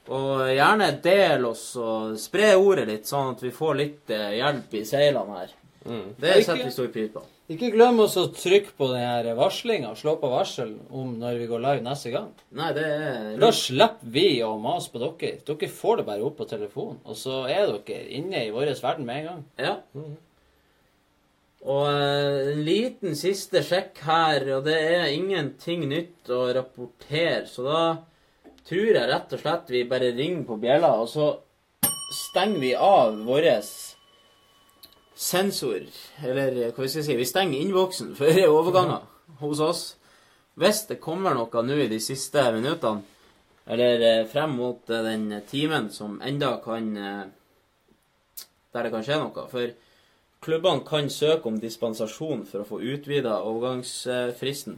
Og 0.09 0.47
gjerne 0.57 0.89
del 1.05 1.45
oss 1.45 1.65
og 1.77 2.17
spre 2.19 2.55
ordet 2.57 2.87
litt, 2.89 3.07
sånn 3.09 3.35
at 3.37 3.43
vi 3.45 3.51
får 3.53 3.75
litt 3.77 4.11
eh, 4.17 4.31
hjelp 4.41 4.75
i 4.81 4.85
seilene 4.89 5.39
her. 5.43 5.51
Det 5.85 6.29
Ja, 6.29 6.35
ikke- 6.35 6.45
setter 6.45 6.65
vi 6.65 6.71
stor 6.75 6.89
pris 6.93 7.11
på. 7.13 7.23
Ikke 7.49 7.71
glem 7.73 7.97
også 8.03 8.27
å 8.27 8.31
trykke 8.37 8.75
på 8.77 8.91
den 8.93 9.31
varslinga. 9.39 9.95
Slå 9.97 10.19
på 10.21 10.29
varsel 10.29 10.75
om 10.93 11.15
når 11.17 11.39
vi 11.41 11.47
går 11.49 11.63
live 11.65 11.85
neste 11.87 12.13
gang. 12.13 12.29
Nei, 12.53 12.75
det 12.77 12.85
er 12.85 13.39
Da 13.41 13.49
slipper 13.57 14.11
vi 14.19 14.27
å 14.45 14.51
mase 14.61 14.93
på 14.93 15.01
dere. 15.01 15.39
Dere 15.49 15.71
får 15.73 16.01
det 16.03 16.07
bare 16.11 16.27
opp 16.29 16.37
på 16.43 16.49
telefonen, 16.51 16.99
og 17.09 17.17
så 17.17 17.47
er 17.49 17.73
dere 17.73 18.05
inne 18.19 18.45
i 18.45 18.53
vår 18.53 18.75
verden 18.77 19.09
med 19.09 19.23
en 19.23 19.29
gang. 19.31 19.41
Ja. 19.65 19.75
Og 21.65 21.89
eh, 21.89 22.53
en 22.53 22.63
liten 22.69 23.17
siste 23.19 23.65
sjekk 23.65 24.05
her, 24.05 24.45
og 24.59 24.69
det 24.69 24.77
er 24.77 25.09
ingenting 25.17 25.89
nytt 25.89 26.29
å 26.29 26.45
rapportere, 26.53 27.47
så 27.49 27.65
da 27.65 27.83
tror 28.69 28.93
jeg 28.93 29.09
rett 29.09 29.33
og 29.33 29.41
slett 29.41 29.73
vi 29.73 29.87
bare 29.89 30.13
ringer 30.13 30.45
på 30.45 30.61
bjella, 30.61 30.93
og 31.01 31.09
så 31.09 31.33
stenger 32.13 32.61
vi 32.61 32.75
av 32.77 33.17
vår 33.25 33.49
sensor, 35.19 35.83
eller 36.23 36.55
eh, 36.55 36.71
hva 36.71 36.87
skal 36.87 37.01
jeg 37.01 37.07
si, 37.09 37.17
vi 37.19 37.27
stenger 37.27 37.63
innboksen 37.63 38.15
for 38.19 38.43
overganger 38.59 39.07
hos 39.43 39.63
oss. 39.63 39.83
Hvis 40.59 40.85
det 40.89 41.01
kommer 41.03 41.35
noe 41.35 41.63
nå 41.63 41.79
i 41.79 41.91
de 41.91 41.99
siste 42.03 42.43
minuttene, 42.55 43.03
eller 43.69 44.05
eh, 44.07 44.29
frem 44.31 44.55
mot 44.59 44.91
eh, 44.91 45.05
den 45.07 45.43
timen 45.51 45.91
som 45.95 46.21
enda 46.23 46.57
kan 46.65 46.95
Der 48.69 48.85
det 48.85 48.91
kan 48.93 49.03
skje 49.03 49.17
noe. 49.19 49.47
For 49.51 49.71
klubbene 50.45 50.85
kan 50.87 51.09
søke 51.11 51.49
om 51.49 51.57
dispensasjon 51.59 52.45
for 52.47 52.63
å 52.63 52.69
få 52.69 52.81
utvida 52.85 53.41
overgangsfristen. 53.43 54.77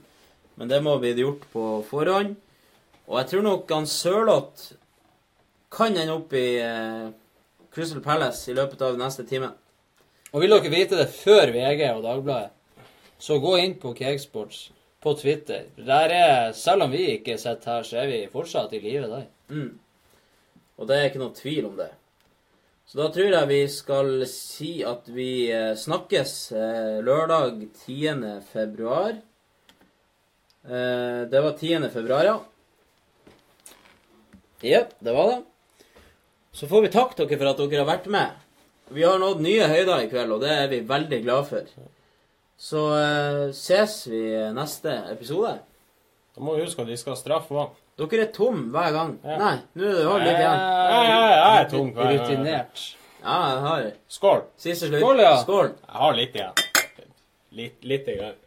Men 0.57 0.71
det 0.71 0.79
må 0.83 0.95
bli 1.03 1.11
gjort 1.19 1.43
på 1.53 1.65
forhånd. 1.89 2.37
Og 3.11 3.19
jeg 3.19 3.29
tror 3.33 3.43
nok 3.43 3.73
han 3.75 3.89
Sørloth 3.91 4.71
kan 5.75 5.99
ende 5.99 6.15
opp 6.15 6.33
i 6.39 6.63
Crystal 7.75 8.01
Palace 8.01 8.47
i 8.51 8.55
løpet 8.55 8.87
av 8.87 8.97
neste 8.99 9.27
time. 9.27 9.51
Og 10.31 10.45
vil 10.45 10.53
dere 10.55 10.73
vite 10.73 10.99
det 10.99 11.09
før 11.11 11.51
VG 11.55 11.87
og 11.91 12.05
Dagbladet, 12.07 12.53
så 13.21 13.39
gå 13.43 13.57
inn 13.61 13.75
på 13.81 13.93
Cakesports 13.99 14.71
på 15.03 15.15
Twitter. 15.19 15.67
Der 15.77 16.13
er, 16.15 16.53
selv 16.57 16.87
om 16.87 16.93
vi 16.93 17.17
ikke 17.17 17.39
sitter 17.41 17.75
her, 17.77 17.87
så 17.87 18.03
er 18.03 18.11
vi 18.11 18.21
fortsatt 18.33 18.73
i 18.77 18.83
live 18.85 19.09
der. 19.11 19.27
Mm. 19.49 19.73
Og 20.81 20.89
det 20.89 20.97
er 20.97 21.11
ikke 21.11 21.23
noe 21.23 21.37
tvil 21.37 21.67
om 21.69 21.75
det. 21.81 21.91
Så 22.91 22.99
da 22.99 23.07
tror 23.15 23.29
jeg 23.31 23.49
vi 23.51 23.61
skal 23.71 24.09
si 24.27 24.71
at 24.87 25.07
vi 25.15 25.47
eh, 25.55 25.77
snakkes 25.79 26.33
eh, 26.59 26.97
lørdag 27.07 27.61
10. 27.85 28.41
februar. 28.51 29.13
Eh, 30.65 31.21
det 31.31 31.43
var 31.45 31.55
10. 31.55 31.87
februar, 31.95 32.25
ja. 32.27 32.39
Jepp, 34.67 34.97
det 34.99 35.15
var 35.15 35.31
det. 35.31 35.39
Så 36.53 36.67
får 36.67 36.83
vi 36.83 36.93
takke 36.97 37.21
dere 37.21 37.39
for 37.39 37.53
at 37.53 37.63
dere 37.63 37.85
har 37.85 37.91
vært 37.93 38.11
med. 38.11 38.40
Vi 38.91 39.05
har 39.07 39.19
nådd 39.23 39.43
nye 39.45 39.67
høyder 39.71 40.05
i 40.05 40.09
kveld, 40.11 40.33
og 40.35 40.43
det 40.43 40.51
er 40.51 40.69
vi 40.73 40.81
veldig 40.87 41.21
glad 41.25 41.47
for. 41.51 41.69
Så 42.61 42.81
eh, 42.99 43.45
ses 43.57 44.01
vi 44.11 44.23
neste 44.57 44.93
episode. 45.13 45.53
Da 46.35 46.43
må 46.45 46.57
vi 46.57 46.65
huske 46.67 46.83
at 46.83 46.91
vi 46.91 46.99
skal 47.01 47.19
straffe 47.19 47.55
vann. 47.55 47.71
Dere 48.01 48.25
er 48.25 48.33
tom 48.33 48.71
hver 48.73 48.95
gang. 48.95 49.13
Nei, 49.25 49.57
nå 49.77 49.85
er 49.85 49.97
det 49.99 50.07
hold 50.09 50.23
litt 50.25 50.39
igjen. 50.39 50.63
Ja, 50.65 51.01
ja, 51.05 51.21
jeg 51.27 51.61
er 51.61 51.71
tom 51.73 51.91
hver 51.97 52.09
gang. 52.09 52.21
Rutinert. 52.23 52.85
Ja, 53.21 53.39
jeg 53.51 53.65
har 53.67 53.89
Skål. 54.09 54.45
Siste 54.57 54.89
slutt. 54.89 55.03
Skål, 55.03 55.21
ja. 55.21 55.33
Skål. 55.43 55.73
Jeg 55.85 55.99
har 56.05 56.17
litt 56.17 56.39
igjen. 56.39 56.63
Litt, 57.61 57.85
litt 57.85 58.09
igjen. 58.09 58.39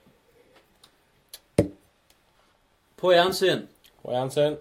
På 3.03 3.11
gjensyn. 3.13 3.67
På 4.01 4.15
gjensyn. 4.15 4.57